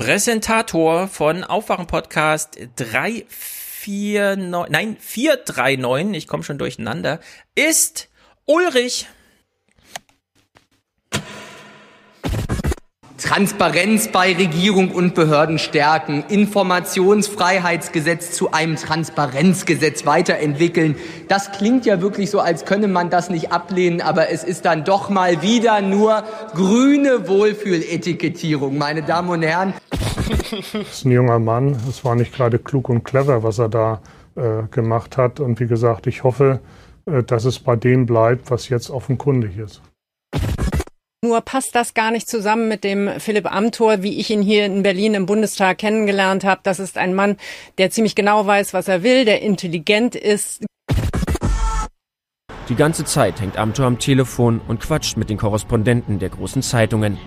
Präsentator 0.00 1.08
von 1.08 1.44
Aufwachen 1.44 1.86
Podcast 1.86 2.58
349, 2.76 4.70
nein, 4.70 4.96
439, 4.98 6.16
ich 6.16 6.26
komme 6.26 6.42
schon 6.42 6.56
durcheinander, 6.56 7.20
ist 7.54 8.08
Ulrich. 8.46 9.08
Transparenz 13.20 14.08
bei 14.08 14.34
Regierung 14.34 14.90
und 14.90 15.14
Behörden 15.14 15.58
stärken, 15.58 16.24
Informationsfreiheitsgesetz 16.28 18.32
zu 18.32 18.50
einem 18.52 18.76
Transparenzgesetz 18.76 20.06
weiterentwickeln. 20.06 20.96
Das 21.28 21.52
klingt 21.52 21.84
ja 21.84 22.00
wirklich 22.00 22.30
so, 22.30 22.40
als 22.40 22.64
könne 22.64 22.88
man 22.88 23.10
das 23.10 23.28
nicht 23.28 23.52
ablehnen, 23.52 24.00
aber 24.00 24.30
es 24.30 24.42
ist 24.42 24.64
dann 24.64 24.84
doch 24.84 25.10
mal 25.10 25.42
wieder 25.42 25.82
nur 25.82 26.24
grüne 26.54 27.28
Wohlfühletikettierung, 27.28 28.78
meine 28.78 29.02
Damen 29.02 29.28
und 29.28 29.42
Herren. 29.42 29.74
Das 29.90 30.74
ist 30.74 31.04
ein 31.04 31.12
junger 31.12 31.38
Mann. 31.38 31.76
Es 31.88 32.04
war 32.04 32.14
nicht 32.14 32.34
gerade 32.34 32.58
klug 32.58 32.88
und 32.88 33.04
clever, 33.04 33.42
was 33.42 33.58
er 33.58 33.68
da 33.68 34.00
äh, 34.34 34.62
gemacht 34.70 35.18
hat. 35.18 35.40
Und 35.40 35.60
wie 35.60 35.66
gesagt, 35.66 36.06
ich 36.06 36.24
hoffe, 36.24 36.60
äh, 37.04 37.22
dass 37.22 37.44
es 37.44 37.58
bei 37.58 37.76
dem 37.76 38.06
bleibt, 38.06 38.50
was 38.50 38.70
jetzt 38.70 38.88
offenkundig 38.90 39.58
ist. 39.58 39.82
Nur 41.22 41.42
passt 41.42 41.74
das 41.74 41.92
gar 41.92 42.10
nicht 42.10 42.30
zusammen 42.30 42.66
mit 42.66 42.82
dem 42.82 43.20
Philipp 43.20 43.52
Amthor, 43.52 44.02
wie 44.02 44.18
ich 44.18 44.30
ihn 44.30 44.40
hier 44.40 44.64
in 44.64 44.82
Berlin 44.82 45.12
im 45.12 45.26
Bundestag 45.26 45.76
kennengelernt 45.76 46.44
habe. 46.44 46.62
Das 46.62 46.80
ist 46.80 46.96
ein 46.96 47.12
Mann, 47.12 47.36
der 47.76 47.90
ziemlich 47.90 48.14
genau 48.14 48.46
weiß, 48.46 48.72
was 48.72 48.88
er 48.88 49.02
will, 49.02 49.26
der 49.26 49.42
intelligent 49.42 50.14
ist. 50.14 50.64
Die 52.70 52.74
ganze 52.74 53.04
Zeit 53.04 53.38
hängt 53.38 53.58
Amthor 53.58 53.84
am 53.84 53.98
Telefon 53.98 54.62
und 54.66 54.80
quatscht 54.80 55.18
mit 55.18 55.28
den 55.28 55.36
Korrespondenten 55.36 56.20
der 56.20 56.30
großen 56.30 56.62
Zeitungen. 56.62 57.18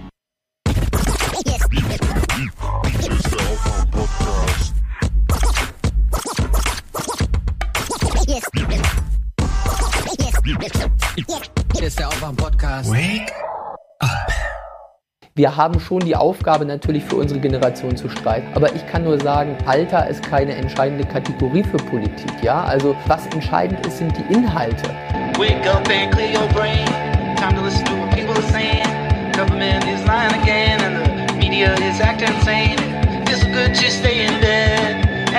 Hier 11.75 11.87
ist 11.87 11.99
der 11.99 12.07
Aufwach-Podcast. 12.07 12.89
Wake 12.89 13.31
wir 15.35 15.57
haben 15.57 15.79
schon 15.79 16.01
die 16.01 16.15
Aufgabe 16.15 16.63
natürlich 16.63 17.03
für 17.03 17.15
unsere 17.15 17.39
Generation 17.39 17.95
zu 17.95 18.07
streiten. 18.07 18.47
Aber 18.53 18.73
ich 18.75 18.85
kann 18.85 19.03
nur 19.03 19.19
sagen, 19.19 19.57
Alter 19.65 20.07
ist 20.07 20.21
keine 20.21 20.53
entscheidende 20.53 21.05
Kategorie 21.05 21.63
für 21.63 21.77
Politik. 21.77 22.31
Ja, 22.43 22.63
also 22.63 22.95
was 23.07 23.25
entscheidend 23.27 23.83
ist, 23.85 23.97
sind 23.97 24.13
die 24.15 24.33
Inhalte. 24.33 24.83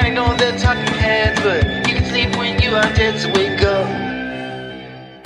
Ignore 0.07 0.37
the 0.39 0.53
talking 0.61 0.95
heads, 0.95 1.41
but 1.41 1.65
you 1.89 1.95
can 1.97 2.05
sleep 2.05 2.37
when 2.37 2.61
you 2.61 2.75
are 2.77 2.93
dead. 2.95 3.19
So 3.19 3.29
wake 3.31 3.63
up. 3.63 4.14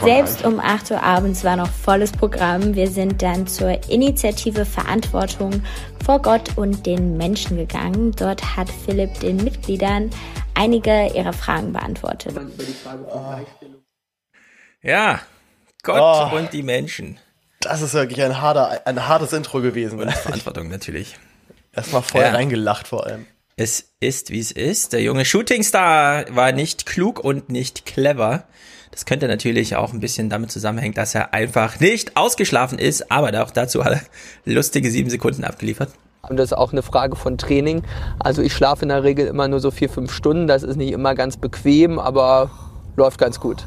Selbst 0.00 0.44
um 0.44 0.60
8 0.60 0.92
Uhr 0.92 1.02
abends 1.02 1.42
war 1.42 1.56
noch 1.56 1.68
volles 1.68 2.12
Programm. 2.12 2.74
Wir 2.74 2.88
sind 2.88 3.20
dann 3.20 3.46
zur 3.46 3.90
Initiative 3.90 4.64
Verantwortung 4.64 5.62
vor 6.04 6.22
Gott 6.22 6.56
und 6.56 6.86
den 6.86 7.16
Menschen 7.16 7.56
gegangen. 7.56 8.12
Dort 8.12 8.56
hat 8.56 8.68
Philipp 8.70 9.18
den 9.20 9.36
Mitgliedern 9.38 10.10
einige 10.54 11.12
ihrer 11.14 11.32
Fragen 11.32 11.72
beantwortet. 11.72 12.36
Ja, 14.82 15.20
Gott 15.82 16.32
oh, 16.32 16.36
und 16.36 16.52
die 16.52 16.62
Menschen. 16.62 17.18
Das 17.60 17.82
ist 17.82 17.94
wirklich 17.94 18.22
ein, 18.22 18.40
harter, 18.40 18.86
ein 18.86 19.08
hartes 19.08 19.32
Intro 19.32 19.60
gewesen. 19.60 20.00
Und 20.00 20.12
Verantwortung 20.12 20.68
natürlich. 20.68 21.16
Erstmal 21.74 22.02
voll 22.02 22.22
ja. 22.22 22.30
reingelacht 22.30 22.86
vor 22.86 23.04
allem. 23.04 23.26
Es 23.56 23.92
ist, 23.98 24.30
wie 24.30 24.38
es 24.38 24.52
ist. 24.52 24.92
Der 24.92 25.02
junge 25.02 25.24
Shootingstar 25.24 26.26
war 26.34 26.52
nicht 26.52 26.86
klug 26.86 27.18
und 27.18 27.48
nicht 27.48 27.84
clever. 27.84 28.44
Das 28.90 29.04
könnte 29.04 29.28
natürlich 29.28 29.76
auch 29.76 29.92
ein 29.92 30.00
bisschen 30.00 30.28
damit 30.30 30.50
zusammenhängen, 30.50 30.94
dass 30.94 31.14
er 31.14 31.34
einfach 31.34 31.80
nicht 31.80 32.16
ausgeschlafen 32.16 32.78
ist, 32.78 33.10
aber 33.10 33.42
auch 33.42 33.50
dazu 33.50 33.82
alle 33.82 34.00
lustige 34.44 34.90
sieben 34.90 35.10
Sekunden 35.10 35.44
abgeliefert. 35.44 35.90
Und 36.28 36.36
das 36.36 36.46
ist 36.46 36.58
auch 36.58 36.72
eine 36.72 36.82
Frage 36.82 37.16
von 37.16 37.38
Training. 37.38 37.82
Also 38.18 38.42
ich 38.42 38.52
schlafe 38.52 38.82
in 38.82 38.88
der 38.88 39.02
Regel 39.02 39.26
immer 39.26 39.48
nur 39.48 39.60
so 39.60 39.70
vier, 39.70 39.88
fünf 39.88 40.12
Stunden. 40.12 40.46
Das 40.46 40.62
ist 40.62 40.76
nicht 40.76 40.92
immer 40.92 41.14
ganz 41.14 41.36
bequem, 41.36 41.98
aber 41.98 42.50
läuft 42.96 43.18
ganz 43.18 43.40
gut. 43.40 43.66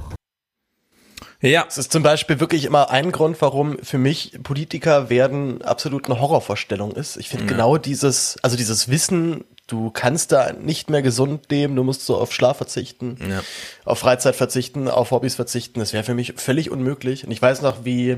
Ja. 1.41 1.65
Es 1.67 1.77
ist 1.77 1.91
zum 1.91 2.03
Beispiel 2.03 2.39
wirklich 2.39 2.65
immer 2.65 2.91
ein 2.91 3.11
Grund, 3.11 3.41
warum 3.41 3.77
für 3.81 3.97
mich 3.97 4.37
Politiker 4.43 5.09
werden 5.09 5.61
absolut 5.63 6.05
eine 6.05 6.19
Horrorvorstellung 6.19 6.91
ist. 6.91 7.17
Ich 7.17 7.29
finde 7.29 7.45
ja. 7.45 7.51
genau 7.51 7.77
dieses, 7.77 8.37
also 8.43 8.57
dieses 8.57 8.89
Wissen, 8.89 9.43
du 9.71 9.89
kannst 9.89 10.31
da 10.31 10.51
nicht 10.51 10.89
mehr 10.89 11.01
gesund 11.01 11.49
leben, 11.49 11.75
du 11.75 11.83
musst 11.83 12.05
so 12.05 12.17
auf 12.17 12.33
Schlaf 12.33 12.57
verzichten, 12.57 13.17
ja. 13.29 13.41
auf 13.85 13.99
Freizeit 13.99 14.35
verzichten, 14.35 14.89
auf 14.89 15.11
Hobbys 15.11 15.35
verzichten. 15.35 15.79
Das 15.79 15.93
wäre 15.93 16.03
für 16.03 16.13
mich 16.13 16.33
völlig 16.35 16.69
unmöglich. 16.69 17.25
Und 17.25 17.31
ich 17.31 17.41
weiß 17.41 17.61
noch, 17.61 17.85
wie 17.85 18.17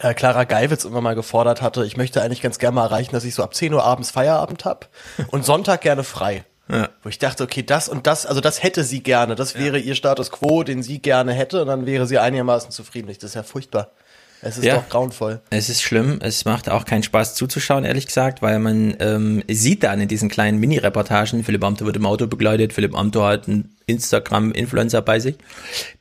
äh, 0.00 0.14
Clara 0.14 0.44
Geiwitz 0.44 0.84
immer 0.84 1.00
mal 1.00 1.14
gefordert 1.14 1.62
hatte, 1.62 1.84
ich 1.84 1.96
möchte 1.96 2.20
eigentlich 2.20 2.42
ganz 2.42 2.58
gerne 2.58 2.74
mal 2.74 2.84
erreichen, 2.84 3.12
dass 3.12 3.24
ich 3.24 3.34
so 3.34 3.44
ab 3.44 3.54
10 3.54 3.72
Uhr 3.74 3.84
abends 3.84 4.10
Feierabend 4.10 4.64
habe 4.64 4.86
und 5.28 5.44
Sonntag 5.44 5.82
gerne 5.82 6.02
frei. 6.02 6.44
Ja. 6.68 6.88
Wo 7.04 7.08
ich 7.08 7.20
dachte, 7.20 7.44
okay, 7.44 7.62
das 7.62 7.88
und 7.88 8.08
das, 8.08 8.26
also 8.26 8.40
das 8.40 8.60
hätte 8.60 8.82
sie 8.82 9.00
gerne, 9.00 9.36
das 9.36 9.54
wäre 9.54 9.78
ihr 9.78 9.94
Status 9.94 10.32
quo, 10.32 10.64
den 10.64 10.82
sie 10.82 10.98
gerne 10.98 11.32
hätte, 11.32 11.62
und 11.62 11.68
dann 11.68 11.86
wäre 11.86 12.08
sie 12.08 12.18
einigermaßen 12.18 12.72
zufrieden. 12.72 13.06
Das 13.06 13.22
ist 13.22 13.34
ja 13.34 13.44
furchtbar. 13.44 13.92
Es 14.42 14.58
ist 14.58 14.64
ja, 14.64 14.76
doch 14.76 14.88
grauenvoll. 14.88 15.40
Es 15.50 15.68
ist 15.68 15.82
schlimm. 15.82 16.18
Es 16.22 16.44
macht 16.44 16.68
auch 16.68 16.84
keinen 16.84 17.02
Spaß 17.02 17.34
zuzuschauen, 17.34 17.84
ehrlich 17.84 18.06
gesagt, 18.06 18.42
weil 18.42 18.58
man 18.58 18.96
ähm, 19.00 19.42
sieht 19.48 19.82
dann 19.82 20.00
in 20.00 20.08
diesen 20.08 20.28
kleinen 20.28 20.58
Mini-Reportagen, 20.58 21.44
Philipp 21.44 21.64
Amthor 21.64 21.86
wird 21.86 21.96
im 21.96 22.06
Auto 22.06 22.26
begleitet, 22.26 22.72
Philipp 22.72 22.94
Amthor 22.94 23.28
hat 23.28 23.48
einen 23.48 23.76
Instagram-Influencer 23.86 25.02
bei 25.02 25.20
sich, 25.20 25.36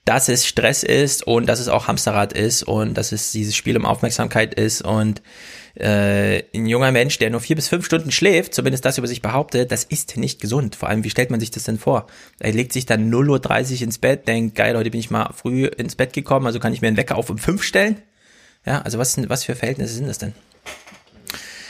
dass 0.03 0.29
es 0.29 0.45
Stress 0.45 0.83
ist 0.83 1.25
und 1.25 1.47
dass 1.47 1.59
es 1.59 1.67
auch 1.67 1.87
Hamsterrad 1.87 2.33
ist 2.33 2.63
und 2.63 2.95
dass 2.95 3.11
es 3.11 3.31
dieses 3.31 3.55
Spiel 3.55 3.77
um 3.77 3.85
Aufmerksamkeit 3.85 4.53
ist 4.55 4.81
und 4.81 5.21
äh, 5.75 6.43
ein 6.53 6.67
junger 6.67 6.91
Mensch, 6.91 7.17
der 7.17 7.29
nur 7.29 7.41
vier 7.41 7.55
bis 7.55 7.67
fünf 7.67 7.85
Stunden 7.85 8.11
schläft, 8.11 8.53
zumindest 8.53 8.85
das 8.85 8.97
über 8.97 9.07
sich 9.07 9.21
behauptet, 9.21 9.71
das 9.71 9.83
ist 9.83 10.17
nicht 10.17 10.39
gesund. 10.39 10.75
Vor 10.75 10.89
allem, 10.89 11.03
wie 11.03 11.09
stellt 11.09 11.31
man 11.31 11.39
sich 11.39 11.51
das 11.51 11.63
denn 11.63 11.77
vor? 11.77 12.07
Er 12.39 12.53
legt 12.53 12.73
sich 12.73 12.85
dann 12.85 13.13
0.30 13.13 13.75
Uhr 13.75 13.81
ins 13.81 13.97
Bett, 13.97 14.27
denkt, 14.27 14.55
geil, 14.55 14.77
heute 14.77 14.89
bin 14.89 14.99
ich 14.99 15.11
mal 15.11 15.31
früh 15.33 15.65
ins 15.65 15.95
Bett 15.95 16.13
gekommen, 16.13 16.45
also 16.47 16.59
kann 16.59 16.73
ich 16.73 16.81
mir 16.81 16.87
einen 16.87 16.97
Wecker 16.97 17.17
auf 17.17 17.29
um 17.29 17.37
fünf 17.37 17.63
stellen? 17.63 17.97
Ja, 18.65 18.81
also 18.81 18.97
was, 18.97 19.17
was 19.29 19.43
für 19.43 19.55
Verhältnisse 19.55 19.93
sind 19.93 20.07
das 20.07 20.17
denn? 20.17 20.33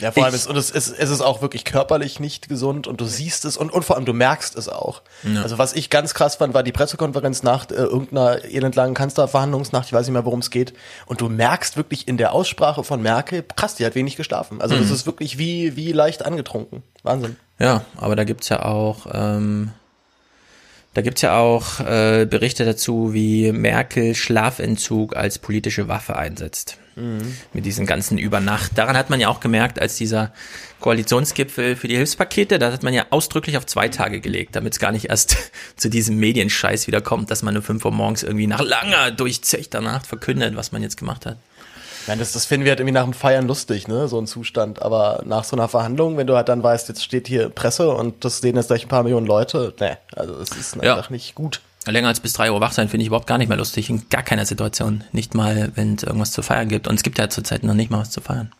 Ja, 0.00 0.12
vor 0.12 0.24
allem 0.24 0.34
ist, 0.34 0.46
und 0.46 0.56
es 0.56 0.70
ist, 0.70 0.88
es 0.88 1.10
ist 1.10 1.20
auch 1.22 1.40
wirklich 1.40 1.64
körperlich 1.64 2.20
nicht 2.20 2.48
gesund 2.48 2.86
und 2.86 3.00
du 3.00 3.06
siehst 3.06 3.44
es 3.44 3.56
und, 3.56 3.72
und 3.72 3.84
vor 3.84 3.96
allem 3.96 4.04
du 4.04 4.12
merkst 4.12 4.56
es 4.56 4.68
auch. 4.68 5.02
Ja. 5.22 5.42
Also 5.42 5.58
was 5.58 5.72
ich 5.72 5.88
ganz 5.90 6.12
krass 6.12 6.36
fand, 6.36 6.54
war 6.54 6.62
die 6.62 6.72
Pressekonferenz 6.72 7.42
nach 7.42 7.70
äh, 7.70 7.74
irgendeiner 7.74 8.44
elendlangen 8.44 8.94
Kanzlerverhandlungsnacht, 8.94 9.86
ich 9.86 9.92
weiß 9.92 10.06
nicht 10.06 10.12
mehr, 10.12 10.24
worum 10.24 10.40
es 10.40 10.50
geht. 10.50 10.74
Und 11.06 11.20
du 11.20 11.28
merkst 11.28 11.76
wirklich 11.76 12.08
in 12.08 12.18
der 12.18 12.32
Aussprache 12.32 12.84
von 12.84 13.00
Merkel, 13.00 13.42
krass, 13.42 13.76
die 13.76 13.86
hat 13.86 13.94
wenig 13.94 14.16
geschlafen. 14.16 14.60
Also 14.60 14.74
mhm. 14.74 14.80
das 14.80 14.90
ist 14.90 15.06
wirklich 15.06 15.38
wie, 15.38 15.76
wie 15.76 15.92
leicht 15.92 16.24
angetrunken. 16.26 16.82
Wahnsinn. 17.02 17.36
Ja, 17.58 17.84
aber 17.96 18.16
da 18.16 18.24
gibt's 18.24 18.50
ja 18.50 18.64
auch, 18.64 19.06
ähm, 19.10 19.70
da 20.92 21.00
gibt's 21.00 21.22
ja 21.22 21.38
auch 21.38 21.80
äh, 21.80 22.26
Berichte 22.26 22.66
dazu, 22.66 23.14
wie 23.14 23.50
Merkel 23.52 24.14
Schlafentzug 24.14 25.16
als 25.16 25.38
politische 25.38 25.88
Waffe 25.88 26.16
einsetzt. 26.16 26.76
Mhm. 26.96 27.36
Mit 27.52 27.66
diesen 27.66 27.84
ganzen 27.84 28.16
Übernacht. 28.16 28.72
Daran 28.76 28.96
hat 28.96 29.10
man 29.10 29.20
ja 29.20 29.28
auch 29.28 29.40
gemerkt, 29.40 29.78
als 29.78 29.96
dieser 29.96 30.32
Koalitionsgipfel 30.80 31.76
für 31.76 31.88
die 31.88 31.96
Hilfspakete, 31.96 32.58
da 32.58 32.72
hat 32.72 32.82
man 32.82 32.94
ja 32.94 33.06
ausdrücklich 33.10 33.58
auf 33.58 33.66
zwei 33.66 33.88
Tage 33.88 34.20
gelegt, 34.20 34.56
damit 34.56 34.72
es 34.72 34.78
gar 34.78 34.92
nicht 34.92 35.10
erst 35.10 35.36
zu 35.76 35.90
diesem 35.90 36.16
Medienscheiß 36.16 36.86
wieder 36.86 37.02
kommt, 37.02 37.30
dass 37.30 37.42
man 37.42 37.54
nur 37.54 37.62
fünf 37.62 37.84
Uhr 37.84 37.92
morgens 37.92 38.22
irgendwie 38.22 38.46
nach 38.46 38.60
langer, 38.60 39.10
durchzechter 39.10 39.82
Nacht 39.82 40.06
verkündet, 40.06 40.56
was 40.56 40.72
man 40.72 40.82
jetzt 40.82 40.96
gemacht 40.96 41.26
hat. 41.26 41.36
Nein, 42.06 42.18
das, 42.18 42.32
das 42.32 42.46
finden 42.46 42.64
wir 42.64 42.70
halt 42.70 42.80
irgendwie 42.80 42.94
nach 42.94 43.04
dem 43.04 43.12
Feiern 43.12 43.48
lustig, 43.48 43.88
ne, 43.88 44.08
so 44.08 44.18
ein 44.18 44.26
Zustand. 44.26 44.80
Aber 44.80 45.22
nach 45.26 45.44
so 45.44 45.56
einer 45.56 45.68
Verhandlung, 45.68 46.16
wenn 46.16 46.26
du 46.26 46.36
halt 46.36 46.48
dann 46.48 46.62
weißt, 46.62 46.88
jetzt 46.88 47.02
steht 47.02 47.26
hier 47.26 47.48
Presse 47.48 47.90
und 47.90 48.24
das 48.24 48.38
sehen 48.38 48.56
jetzt 48.56 48.68
gleich 48.68 48.84
ein 48.84 48.88
paar 48.88 49.02
Millionen 49.02 49.26
Leute, 49.26 49.74
ne, 49.80 49.98
also 50.14 50.34
es 50.38 50.52
ist 50.52 50.74
einfach 50.74 51.06
ja. 51.06 51.12
nicht 51.12 51.34
gut. 51.34 51.60
Länger 51.92 52.08
als 52.08 52.20
bis 52.20 52.32
drei 52.32 52.50
Uhr 52.50 52.60
wach 52.60 52.72
sein 52.72 52.88
finde 52.88 53.02
ich 53.02 53.08
überhaupt 53.08 53.26
gar 53.26 53.38
nicht 53.38 53.48
mehr 53.48 53.58
lustig. 53.58 53.90
In 53.90 54.08
gar 54.08 54.22
keiner 54.22 54.44
Situation. 54.44 55.04
Nicht 55.12 55.34
mal, 55.34 55.72
wenn 55.74 55.94
es 55.94 56.02
irgendwas 56.02 56.32
zu 56.32 56.42
feiern 56.42 56.68
gibt. 56.68 56.88
Und 56.88 56.96
es 56.96 57.02
gibt 57.02 57.18
ja 57.18 57.28
zurzeit 57.28 57.62
noch 57.62 57.74
nicht 57.74 57.90
mal 57.90 58.00
was 58.00 58.10
zu 58.10 58.20
feiern. 58.20 58.52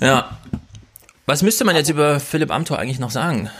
Ja. 0.00 0.38
Was 1.26 1.42
müsste 1.42 1.64
man 1.64 1.76
jetzt 1.76 1.88
über 1.88 2.20
Philipp 2.20 2.50
Amthor 2.50 2.78
eigentlich 2.78 2.98
noch 2.98 3.10
sagen? 3.10 3.50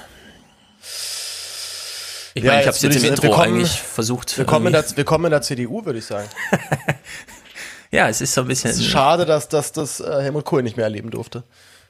Ich 2.34 2.44
ja, 2.44 2.50
meine, 2.50 2.62
ich 2.62 2.66
habe 2.66 2.76
es 2.76 2.82
jetzt, 2.82 2.96
im 2.96 3.04
Intro 3.04 3.30
kommen, 3.30 3.54
eigentlich 3.54 3.72
versucht. 3.72 4.36
Willkommen 4.36 4.66
in, 4.66 4.72
der, 4.72 4.84
willkommen 4.96 5.24
in 5.24 5.30
der 5.30 5.42
CDU, 5.42 5.84
würde 5.84 5.98
ich 5.98 6.04
sagen. 6.04 6.28
ja, 7.90 8.08
es 8.08 8.20
ist 8.20 8.34
so 8.34 8.42
ein 8.42 8.46
bisschen. 8.46 8.70
Es 8.70 8.76
ist 8.76 8.86
schade, 8.86 9.24
dass, 9.24 9.48
dass 9.48 9.72
das 9.72 10.00
äh, 10.00 10.22
Helmut 10.22 10.44
Kohl 10.44 10.62
nicht 10.62 10.76
mehr 10.76 10.84
erleben 10.84 11.10
durfte. 11.10 11.44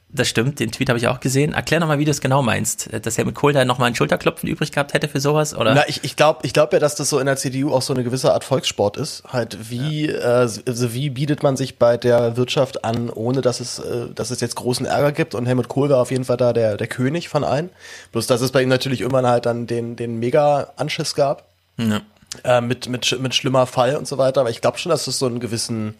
Das 0.08 0.28
stimmt, 0.28 0.60
den 0.60 0.70
Tweet 0.70 0.88
habe 0.88 0.98
ich 0.98 1.08
auch 1.08 1.18
gesehen. 1.18 1.52
Erklär 1.52 1.80
nochmal, 1.80 1.98
wie 1.98 2.04
du 2.04 2.10
es 2.12 2.20
genau 2.20 2.40
meinst. 2.40 2.88
Dass 3.04 3.18
Helmut 3.18 3.34
Kohl 3.34 3.52
da 3.52 3.64
nochmal 3.64 3.88
einen 3.88 3.96
Schulterklopfen 3.96 4.48
übrig 4.48 4.70
gehabt 4.70 4.94
hätte 4.94 5.08
für 5.08 5.20
sowas, 5.20 5.54
oder? 5.54 5.74
Na, 5.74 5.88
ich, 5.88 6.04
ich 6.04 6.14
glaube 6.14 6.40
ich 6.42 6.52
glaub 6.52 6.72
ja, 6.72 6.78
dass 6.78 6.94
das 6.94 7.10
so 7.10 7.18
in 7.18 7.26
der 7.26 7.36
CDU 7.36 7.72
auch 7.72 7.82
so 7.82 7.92
eine 7.92 8.04
gewisse 8.04 8.32
Art 8.32 8.44
Volkssport 8.44 8.96
ist. 8.96 9.24
Halt, 9.26 9.70
wie, 9.70 10.06
ja. 10.06 10.42
äh, 10.42 10.48
also 10.66 10.94
wie 10.94 11.10
bietet 11.10 11.42
man 11.42 11.56
sich 11.56 11.78
bei 11.78 11.96
der 11.96 12.36
Wirtschaft 12.36 12.84
an, 12.84 13.10
ohne 13.10 13.40
dass 13.40 13.58
es, 13.58 13.80
äh, 13.80 14.06
dass 14.14 14.30
es 14.30 14.40
jetzt 14.40 14.54
großen 14.54 14.86
Ärger 14.86 15.10
gibt? 15.10 15.34
Und 15.34 15.46
Helmut 15.46 15.68
Kohl 15.68 15.90
war 15.90 15.98
auf 15.98 16.12
jeden 16.12 16.24
Fall 16.24 16.36
da 16.36 16.52
der, 16.52 16.76
der 16.76 16.86
König 16.86 17.28
von 17.28 17.42
allen. 17.42 17.70
Bloß, 18.12 18.28
dass 18.28 18.40
es 18.40 18.52
bei 18.52 18.62
ihm 18.62 18.68
natürlich 18.68 19.00
irgendwann 19.00 19.26
halt 19.26 19.44
dann 19.44 19.66
den, 19.66 19.96
den 19.96 20.18
Mega-Anschiss 20.18 21.14
gab. 21.16 21.48
Ja. 21.78 22.00
Äh, 22.44 22.60
mit, 22.60 22.88
mit, 22.88 23.18
mit 23.20 23.34
schlimmer 23.34 23.66
Fall 23.66 23.96
und 23.96 24.06
so 24.06 24.18
weiter. 24.18 24.40
Aber 24.40 24.50
ich 24.50 24.60
glaube 24.60 24.78
schon, 24.78 24.90
dass 24.90 25.06
es 25.06 25.18
so 25.18 25.26
einen 25.26 25.40
gewissen, 25.40 25.94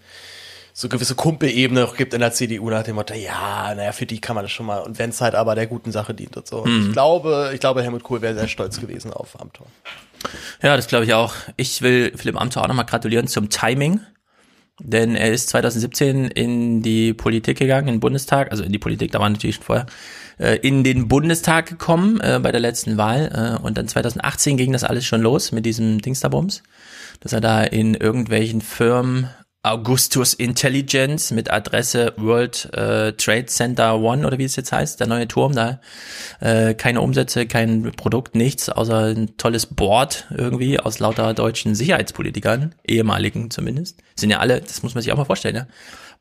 so 0.79 0.91
gewisse 0.91 1.15
Kumpelebene 1.15 1.81
noch 1.81 1.97
gibt 1.97 2.13
in 2.13 2.21
der 2.21 2.33
CDU 2.33 2.69
nach 2.69 2.83
dem 2.83 2.97
Motto, 2.97 3.15
ja, 3.15 3.75
naja, 3.75 3.93
für 3.93 4.05
die 4.05 4.21
kann 4.21 4.35
man 4.35 4.45
das 4.45 4.53
schon 4.53 4.67
mal. 4.67 4.81
Und 4.81 4.99
wenn 4.99 5.09
es 5.09 5.23
halt 5.23 5.35
aber 5.35 5.55
der 5.55 5.67
guten 5.67 5.91
Sache 5.91 6.13
dient 6.13 6.37
und 6.37 6.47
so. 6.47 6.67
Mhm. 6.67 6.89
Ich 6.89 6.93
glaube, 6.93 7.53
ich 7.55 7.61
glaube, 7.61 7.83
Helmut 7.83 8.03
Kohl 8.03 8.21
wäre 8.21 8.35
sehr 8.35 8.47
stolz 8.47 8.79
gewesen 8.79 9.11
auf 9.11 9.41
Amthor. 9.41 9.67
Ja, 10.63 10.77
das 10.77 10.87
glaube 10.87 11.07
ich 11.07 11.15
auch. 11.15 11.33
Ich 11.57 11.81
will 11.81 12.13
Philipp 12.15 12.39
Amthor 12.39 12.63
auch 12.63 12.69
nochmal 12.69 12.85
gratulieren 12.85 13.27
zum 13.27 13.49
Timing. 13.49 14.01
Denn 14.79 15.17
er 15.17 15.33
ist 15.33 15.49
2017 15.49 16.27
in 16.27 16.83
die 16.83 17.15
Politik 17.15 17.57
gegangen, 17.57 17.89
in 17.89 17.95
den 17.95 18.01
Bundestag, 18.01 18.51
also 18.51 18.63
in 18.63 18.71
die 18.71 18.79
Politik, 18.79 19.13
da 19.13 19.21
war 19.21 19.31
natürlich 19.31 19.57
schon 19.57 19.65
vorher, 19.65 19.87
äh, 20.39 20.57
in 20.57 20.85
den 20.85 21.09
Bundestag 21.09 21.65
gekommen 21.71 22.21
äh, 22.21 22.39
bei 22.43 22.53
der 22.53 22.61
letzten 22.61 22.99
Wahl. 22.99 23.57
Äh, 23.59 23.65
und 23.65 23.79
dann 23.79 23.89
2018 23.89 24.59
ging 24.59 24.75
das 24.75 24.85
alles 24.85 25.07
schon 25.07 25.23
los 25.23 25.53
mit 25.53 25.65
diesem 25.65 26.03
Dingsterbums, 26.03 26.63
dass 27.21 27.33
er 27.33 27.41
da 27.41 27.63
in 27.63 27.95
irgendwelchen 27.95 28.61
Firmen 28.61 29.31
Augustus 29.67 30.33
Intelligence 30.33 31.33
mit 31.33 31.51
Adresse 31.51 32.13
World 32.19 32.73
äh, 32.73 33.13
Trade 33.15 33.47
Center 33.47 33.99
One 33.99 34.25
oder 34.25 34.39
wie 34.39 34.45
es 34.45 34.55
jetzt 34.55 34.71
heißt, 34.71 35.01
der 35.01 35.09
neue 35.09 35.27
Turm 35.27 35.55
da. 35.55 35.81
Äh, 36.39 36.75
keine 36.75 37.01
Umsätze, 37.01 37.47
kein 37.47 37.91
Produkt, 37.93 38.37
nichts, 38.37 38.69
außer 38.69 39.07
ein 39.07 39.37
tolles 39.39 39.67
Board 39.67 40.27
irgendwie 40.31 40.79
aus 40.79 41.01
lauter 41.01 41.35
deutschen 41.35 41.75
Sicherheitspolitikern, 41.75 42.77
ehemaligen 42.87 43.51
zumindest. 43.51 43.99
Sind 44.15 44.31
ja 44.31 44.39
alle, 44.39 44.61
das 44.61 44.85
muss 44.85 44.95
man 44.95 45.03
sich 45.03 45.13
auch 45.13 45.17
mal 45.17 45.25
vorstellen, 45.25 45.57
ja. 45.57 45.67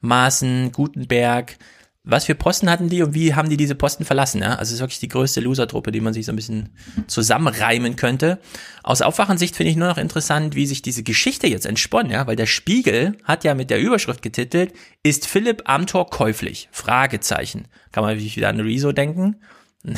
Maaßen, 0.01 0.71
Gutenberg, 0.71 1.57
was 2.05 2.25
für 2.25 2.35
Posten 2.35 2.69
hatten 2.69 2.87
die 2.87 3.01
und 3.01 3.13
wie 3.13 3.33
haben 3.33 3.49
die 3.49 3.57
diese 3.57 3.75
Posten 3.75 4.05
verlassen? 4.05 4.41
Ja? 4.41 4.51
Also 4.51 4.69
es 4.69 4.73
ist 4.73 4.79
wirklich 4.79 4.99
die 4.99 5.09
größte 5.09 5.41
Loser-Truppe, 5.41 5.91
die 5.91 6.01
man 6.01 6.13
sich 6.13 6.25
so 6.25 6.31
ein 6.31 6.35
bisschen 6.35 6.69
zusammenreimen 7.07 7.95
könnte. 7.95 8.39
Aus 8.83 9.01
Aufwachensicht 9.01 9.55
finde 9.55 9.71
ich 9.71 9.75
nur 9.75 9.87
noch 9.87 9.97
interessant, 9.97 10.55
wie 10.55 10.67
sich 10.67 10.83
diese 10.83 11.03
Geschichte 11.03 11.47
jetzt 11.47 11.65
entsponnen, 11.65 12.11
ja, 12.11 12.27
weil 12.27 12.35
der 12.35 12.45
Spiegel 12.45 13.17
hat 13.23 13.43
ja 13.43 13.55
mit 13.55 13.71
der 13.71 13.79
Überschrift 13.79 14.21
getitelt, 14.21 14.73
ist 15.03 15.27
Philipp 15.27 15.63
Amthor 15.65 16.09
käuflich? 16.09 16.69
Fragezeichen. 16.71 17.67
Kann 17.91 18.03
man 18.03 18.11
natürlich 18.13 18.37
wieder 18.37 18.49
an 18.49 18.59
Rezo 18.59 18.91
denken. 18.91 19.37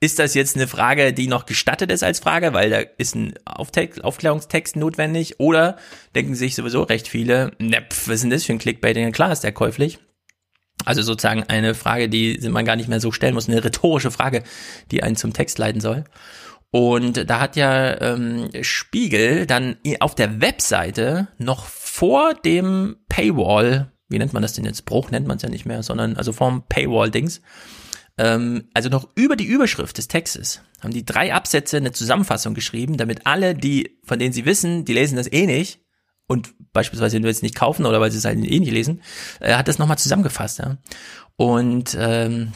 ist 0.00 0.18
das 0.18 0.34
jetzt 0.34 0.56
eine 0.56 0.66
Frage, 0.66 1.12
die 1.12 1.26
noch 1.26 1.46
gestattet 1.46 1.92
ist 1.92 2.02
als 2.02 2.20
Frage, 2.20 2.52
weil 2.52 2.70
da 2.70 2.80
ist 2.98 3.14
ein 3.14 3.34
Aufklärungstext 3.44 4.76
notwendig? 4.76 5.38
Oder 5.38 5.76
denken 6.14 6.34
sich 6.34 6.54
sowieso 6.54 6.82
recht 6.82 7.08
viele, 7.08 7.52
ne, 7.58 7.84
was 8.06 8.16
ist 8.16 8.22
denn 8.22 8.30
das 8.30 8.44
für 8.44 8.52
ein 8.52 8.58
Clickbait? 8.58 9.12
Klar 9.12 9.32
ist 9.32 9.44
der 9.44 9.52
käuflich. 9.52 9.98
Also 10.84 11.02
sozusagen 11.02 11.44
eine 11.44 11.74
Frage, 11.74 12.08
die 12.08 12.38
man 12.48 12.64
gar 12.64 12.76
nicht 12.76 12.88
mehr 12.88 13.00
so 13.00 13.12
stellen 13.12 13.34
muss, 13.34 13.48
eine 13.48 13.62
rhetorische 13.62 14.10
Frage, 14.10 14.42
die 14.90 15.02
einen 15.02 15.16
zum 15.16 15.32
Text 15.32 15.58
leiten 15.58 15.80
soll. 15.80 16.04
Und 16.70 17.28
da 17.28 17.40
hat 17.40 17.56
ja 17.56 18.00
ähm, 18.00 18.48
Spiegel 18.62 19.46
dann 19.46 19.76
auf 19.98 20.14
der 20.14 20.40
Webseite 20.40 21.28
noch 21.38 21.66
vor 21.66 22.34
dem 22.34 22.96
Paywall, 23.08 23.90
wie 24.08 24.18
nennt 24.18 24.32
man 24.32 24.42
das 24.42 24.52
denn 24.52 24.64
jetzt? 24.64 24.84
Bruch 24.84 25.10
nennt 25.10 25.26
man 25.26 25.36
es 25.36 25.42
ja 25.42 25.48
nicht 25.48 25.66
mehr, 25.66 25.82
sondern 25.82 26.16
also 26.16 26.32
vorm 26.32 26.64
Paywall-Dings, 26.68 27.42
ähm, 28.18 28.68
also 28.72 28.88
noch 28.88 29.08
über 29.16 29.34
die 29.34 29.46
Überschrift 29.46 29.98
des 29.98 30.06
Textes, 30.06 30.62
haben 30.80 30.92
die 30.92 31.04
drei 31.04 31.34
Absätze 31.34 31.78
eine 31.78 31.92
Zusammenfassung 31.92 32.54
geschrieben, 32.54 32.96
damit 32.96 33.26
alle, 33.26 33.54
die, 33.54 33.98
von 34.04 34.20
denen 34.20 34.32
sie 34.32 34.44
wissen, 34.44 34.84
die 34.84 34.92
lesen 34.92 35.16
das 35.16 35.30
eh 35.32 35.46
nicht, 35.46 35.80
und 36.30 36.54
beispielsweise 36.72 37.18
nur 37.18 37.28
jetzt 37.28 37.42
nicht 37.42 37.56
kaufen 37.56 37.86
oder 37.86 38.00
weil 38.00 38.12
sie 38.12 38.18
es 38.18 38.24
halt 38.24 38.38
eh 38.38 38.60
nicht 38.60 38.70
lesen, 38.70 39.02
er 39.40 39.58
hat 39.58 39.66
das 39.66 39.80
nochmal 39.80 39.98
zusammengefasst. 39.98 40.60
Ja? 40.60 40.76
Und 41.34 41.96
ähm, 41.98 42.52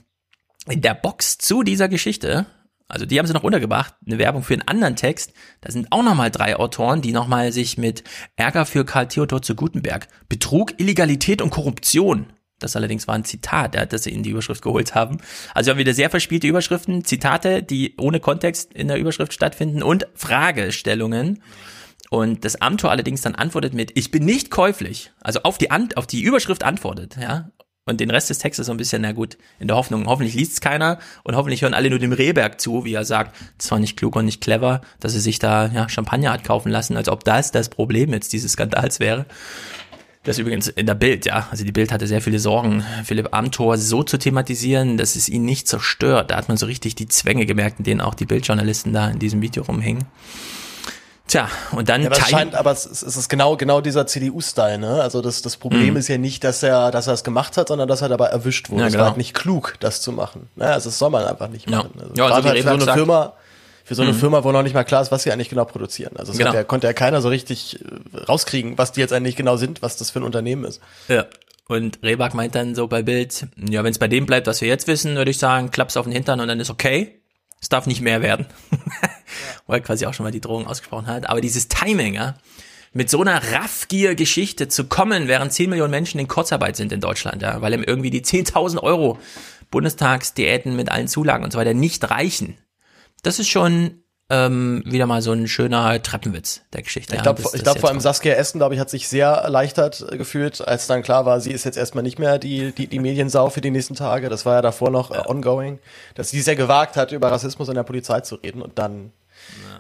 in 0.69 0.81
der 0.81 0.94
Box 0.94 1.38
zu 1.38 1.65
dieser 1.65 1.88
Geschichte, 1.88 2.47
also 2.87 3.05
die 3.05 3.19
haben 3.19 3.26
sie 3.26 3.32
noch 3.32 3.43
untergebracht, 3.43 3.94
eine 4.06 4.19
Werbung 4.19 4.44
für 4.44 4.55
einen 4.55 4.69
anderen 4.69 4.94
Text, 4.94 5.32
da 5.61 5.73
sind 5.73 5.91
auch 5.91 6.05
nochmal 6.05 6.31
drei 6.31 6.55
Autoren, 6.55 7.03
die 7.03 7.11
nochmal 7.11 7.50
sich 7.50 7.76
mit 7.76 8.05
Ärger 8.37 8.65
für 8.65 8.85
Karl 8.85 9.09
Theodor 9.09 9.43
zu 9.43 9.56
Gutenberg, 9.56 10.06
Betrug, 10.29 10.79
Illegalität 10.79 11.43
und 11.43 11.50
Korruption 11.50 12.26
das 12.61 12.76
allerdings 12.76 13.06
war 13.09 13.15
ein 13.15 13.25
Zitat, 13.25 13.75
ja, 13.75 13.85
das 13.85 14.05
sie 14.05 14.12
in 14.12 14.23
die 14.23 14.31
Überschrift 14.31 14.62
geholt 14.62 14.94
haben. 14.94 15.19
Also 15.53 15.67
wir 15.67 15.73
haben 15.73 15.79
wieder 15.81 15.93
sehr 15.93 16.09
verspielte 16.09 16.47
Überschriften, 16.47 17.05
Zitate, 17.05 17.62
die 17.62 17.94
ohne 17.99 18.21
Kontext 18.21 18.73
in 18.73 18.88
der 18.88 18.97
Überschrift 18.97 19.32
stattfinden 19.32 19.82
und 19.82 20.06
Fragestellungen. 20.15 21.43
Und 22.11 22.45
das 22.45 22.61
Amtor 22.61 22.91
allerdings 22.91 23.23
dann 23.23 23.35
antwortet 23.35 23.75
mit, 23.75 23.97
ich 23.97 24.11
bin 24.11 24.25
nicht 24.25 24.51
käuflich. 24.51 25.12
Also 25.21 25.41
auf 25.43 25.59
die, 25.59 25.71
Ant 25.71 25.97
auf 25.97 26.06
die 26.06 26.23
Überschrift 26.23 26.62
antwortet, 26.62 27.17
ja. 27.21 27.51
Und 27.87 28.01
den 28.01 28.11
Rest 28.11 28.31
des 28.31 28.39
Textes 28.39 28.67
so 28.67 28.73
ein 28.73 28.79
bisschen, 28.79 29.03
na 29.03 29.12
gut, 29.12 29.37
in 29.59 29.69
der 29.69 29.77
Hoffnung, 29.77 30.06
hoffentlich 30.06 30.35
liest 30.35 30.55
es 30.55 30.61
keiner 30.62 30.99
und 31.23 31.37
hoffentlich 31.37 31.61
hören 31.61 31.75
alle 31.75 31.91
nur 31.91 31.99
dem 31.99 32.12
Rehberg 32.12 32.59
zu, 32.59 32.87
wie 32.87 32.95
er 32.95 33.05
sagt, 33.05 33.37
es 33.59 33.71
war 33.71 33.79
nicht 33.79 33.99
klug 33.99 34.17
und 34.17 34.25
nicht 34.25 34.41
clever, 34.41 34.81
dass 35.01 35.15
er 35.15 35.21
sich 35.21 35.39
da 35.39 35.67
ja, 35.67 35.87
Champagner 35.91 36.33
hat 36.33 36.45
kaufen 36.45 36.71
lassen, 36.71 36.97
als 36.97 37.11
ob 37.11 37.25
das 37.25 37.53
das 37.53 37.69
Problem 37.69 38.15
jetzt 38.15 38.33
dieses 38.33 38.53
Skandals 38.53 39.00
wäre. 39.00 39.27
Das 40.23 40.39
übrigens 40.39 40.69
in 40.69 40.87
der 40.87 40.95
Bild, 40.95 41.27
ja. 41.27 41.49
Also 41.50 41.65
die 41.65 41.73
Bild 41.73 41.93
hatte 41.93 42.07
sehr 42.07 42.23
viele 42.23 42.39
Sorgen, 42.39 42.83
Philipp 43.05 43.35
Amthor 43.35 43.77
so 43.77 44.03
zu 44.03 44.17
thematisieren, 44.17 44.97
dass 44.97 45.17
es 45.17 45.29
ihn 45.29 45.45
nicht 45.45 45.69
zerstört. 45.69 46.31
Da 46.31 46.37
hat 46.37 46.49
man 46.49 46.57
so 46.57 46.65
richtig 46.65 46.95
die 46.95 47.09
Zwänge 47.09 47.45
gemerkt, 47.45 47.81
in 47.81 47.85
denen 47.85 48.00
auch 48.00 48.15
die 48.15 48.25
Bildjournalisten 48.25 48.95
da 48.95 49.11
in 49.11 49.19
diesem 49.19 49.43
Video 49.43 49.62
rumhängen. 49.62 50.07
Tja, 51.26 51.49
und 51.73 51.88
dann. 51.88 52.03
Ja, 52.03 52.09
aber, 52.09 52.19
es 52.19 52.29
scheint, 52.29 52.55
aber 52.55 52.71
es, 52.71 52.85
ist 52.85 53.29
genau, 53.31 53.56
genau 53.56 53.81
dieser 53.81 54.06
CDU-Style, 54.06 54.79
ne? 54.79 55.03
Also 55.03 55.23
das, 55.23 55.41
das 55.41 55.56
Problem 55.56 55.91
mhm. 55.91 55.97
ist 55.97 56.09
ja 56.09 56.19
nicht, 56.19 56.44
dass 56.44 56.62
er, 56.62 56.91
dass 56.91 57.06
er 57.06 57.15
es 57.15 57.25
gemacht 57.25 57.56
hat, 57.56 57.69
sondern 57.69 57.88
dass 57.88 58.03
er 58.03 58.11
dabei 58.11 58.26
erwischt 58.26 58.69
wurde. 58.69 58.82
Ja, 58.82 58.88
genau. 58.88 58.97
Es 58.97 59.00
war 59.00 59.09
halt 59.09 59.17
nicht 59.17 59.32
klug, 59.32 59.76
das 59.81 60.03
zu 60.03 60.12
machen. 60.12 60.49
Ne? 60.55 60.67
Also 60.67 60.91
das 60.91 60.99
soll 60.99 61.11
man 61.11 61.25
einfach 61.25 61.49
nicht 61.49 61.69
machen. 61.69 61.93
Ja, 61.94 62.03
also, 62.03 62.15
ja 62.15 62.26
also 62.26 62.49
halt 62.49 62.59
für 62.59 62.79
so 62.79 62.85
eine 62.85 62.93
Firma, 62.93 63.32
für 63.85 63.94
so 63.94 64.03
eine 64.03 64.12
mhm. 64.12 64.17
Firma, 64.17 64.44
wo 64.44 64.53
noch 64.53 64.62
nicht 64.62 64.75
mal 64.75 64.85
klar 64.85 65.00
ist, 65.00 65.11
was 65.12 65.23
sie 65.23 65.32
eigentlich 65.32 65.49
genau 65.49 65.65
produzieren. 65.65 66.12
Also 66.19 66.32
das 66.32 66.38
genau. 66.38 66.53
ja, 66.53 66.62
konnte 66.62 66.87
ja 66.87 66.93
keiner 66.93 67.23
so 67.23 67.31
richtig 67.31 67.81
äh, 67.81 68.19
rauskriegen, 68.19 68.76
was 68.76 68.93
die 68.93 69.00
jetzt 69.00 69.15
eigentlich 69.15 69.37
genau 69.37 69.56
sind, 69.56 69.81
was 69.81 69.97
das 69.97 70.11
für 70.11 70.21
ein 70.21 70.25
Unternehmen 70.25 70.65
ist. 70.65 70.82
Ja. 71.09 71.25
Und 71.67 72.00
Rehbach 72.03 72.35
meint 72.35 72.55
dann 72.55 72.75
so 72.75 72.87
bei 72.87 73.03
Bild, 73.03 73.47
ja, 73.56 73.82
wenn 73.82 73.93
es 73.93 73.99
bei 73.99 74.09
dem 74.09 74.26
bleibt, 74.26 74.47
was 74.47 74.61
wir 74.61 74.69
jetzt 74.69 74.87
wissen, 74.87 75.17
würde 75.17 75.31
ich 75.31 75.38
sagen, 75.38 75.71
klapp's 75.71 75.97
auf 75.97 76.05
den 76.05 76.12
Hintern 76.12 76.41
und 76.41 76.49
dann 76.49 76.61
ist 76.61 76.69
okay. 76.69 77.23
Es 77.64 77.70
darf 77.70 77.87
nicht 77.87 78.02
mehr 78.02 78.20
werden. 78.20 78.44
er 79.69 79.81
quasi 79.81 80.05
auch 80.05 80.12
schon 80.12 80.25
mal 80.25 80.31
die 80.31 80.43
Drohung 80.43 80.66
ausgesprochen 80.66 81.06
hat. 81.06 81.31
Aber 81.31 81.40
dieses 81.40 81.66
Timing, 81.66 82.12
ja, 82.12 82.34
mit 82.93 83.08
so 83.08 83.22
einer 83.22 83.43
Raffgier-Geschichte 83.43 84.69
zu 84.69 84.84
kommen, 84.84 85.28
während 85.28 85.50
10 85.50 85.70
Millionen 85.70 85.90
Menschen 85.90 86.20
in 86.20 86.28
Kurzarbeit 86.28 86.76
sind 86.76 86.93
in 86.93 87.00
Deutschland, 87.00 87.40
ja, 87.40 87.62
weil 87.62 87.72
ihm 87.72 87.82
irgendwie 87.82 88.11
die 88.11 88.20
10.000 88.20 88.82
Euro 88.82 89.19
Bundestagsdiäten 89.70 90.76
mit 90.76 90.93
allen 90.93 91.08
Zulagen 91.08 91.43
und 91.43 91.52
so 91.52 91.58
weiter 91.58 91.72
nicht 91.72 92.11
reichen. 92.11 92.58
Das 93.23 93.38
ist 93.38 93.49
schon 93.49 94.03
ähm, 94.31 94.83
wieder 94.87 95.07
mal 95.07 95.21
so 95.21 95.33
ein 95.33 95.47
schöner 95.49 96.02
Treppenwitz 96.02 96.62
der 96.73 96.83
Geschichte. 96.83 97.14
Ich 97.14 97.23
glaube, 97.23 97.43
ja, 97.43 97.62
glaub, 97.62 97.78
vor 97.78 97.90
allem 97.90 98.00
Saskia 98.00 98.35
Essen, 98.35 98.59
glaube 98.59 98.75
ich, 98.75 98.81
hat 98.81 98.88
sich 98.88 99.07
sehr 99.09 99.28
erleichtert 99.28 100.04
gefühlt, 100.12 100.66
als 100.66 100.87
dann 100.87 101.02
klar 101.02 101.26
war, 101.26 101.40
sie 101.40 101.52
ist 101.52 101.64
jetzt 101.64 101.76
erstmal 101.76 102.02
nicht 102.02 102.19
mehr 102.19 102.38
die, 102.38 102.73
die, 102.73 102.87
die 102.87 103.00
Mediensau 103.00 103.50
für 103.50 103.61
die 103.61 103.71
nächsten 103.71 103.95
Tage. 103.95 104.31
Das 104.31 104.47
war 104.47 104.54
ja 104.54 104.62
davor 104.62 104.90
noch 104.90 105.11
ja. 105.11 105.28
ongoing, 105.28 105.78
dass 106.14 106.31
sie 106.31 106.40
sehr 106.40 106.57
gewagt 106.57 106.97
hat, 106.97 107.12
über 107.12 107.31
Rassismus 107.31 107.69
in 107.69 107.75
der 107.75 107.83
Polizei 107.83 108.21
zu 108.21 108.37
reden 108.37 108.62
und 108.62 108.78
dann 108.78 109.12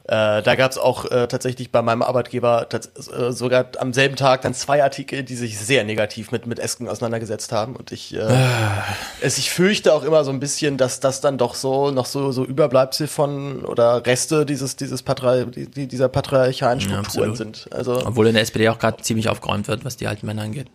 äh, 0.06 0.42
da 0.42 0.54
gab 0.54 0.70
es 0.70 0.76
auch 0.76 1.06
äh, 1.06 1.26
tatsächlich 1.28 1.70
bei 1.70 1.80
meinem 1.80 2.02
Arbeitgeber 2.02 2.68
äh, 2.70 3.32
sogar 3.32 3.66
am 3.78 3.94
selben 3.94 4.16
Tag 4.16 4.42
dann 4.42 4.52
zwei 4.52 4.82
Artikel, 4.82 5.22
die 5.22 5.34
sich 5.34 5.58
sehr 5.58 5.84
negativ 5.84 6.30
mit, 6.30 6.46
mit 6.46 6.58
Esken 6.58 6.88
auseinandergesetzt 6.88 7.52
haben. 7.52 7.74
Und 7.74 7.90
ich, 7.90 8.14
äh, 8.14 8.20
ah. 8.20 8.84
es, 9.22 9.38
ich 9.38 9.50
fürchte 9.50 9.94
auch 9.94 10.04
immer 10.04 10.22
so 10.24 10.30
ein 10.30 10.40
bisschen, 10.40 10.76
dass 10.76 11.00
das 11.00 11.22
dann 11.22 11.38
doch 11.38 11.54
so 11.54 11.90
noch 11.90 12.04
so, 12.04 12.32
so 12.32 12.44
Überbleibsel 12.44 13.06
von 13.06 13.64
oder 13.64 14.04
Reste 14.04 14.44
dieses, 14.44 14.76
dieses 14.76 15.02
Patri 15.02 15.46
dieser 15.46 16.08
patriarchalen 16.08 16.82
Strukturen 16.82 17.30
ja, 17.30 17.36
sind. 17.36 17.68
Also, 17.70 18.04
Obwohl 18.04 18.26
in 18.26 18.34
der 18.34 18.42
SPD 18.42 18.68
auch 18.68 18.78
gerade 18.78 19.02
ziemlich 19.02 19.30
aufgeräumt 19.30 19.68
wird, 19.68 19.86
was 19.86 19.96
die 19.96 20.06
alten 20.06 20.26
Männer 20.26 20.42
angeht. 20.42 20.66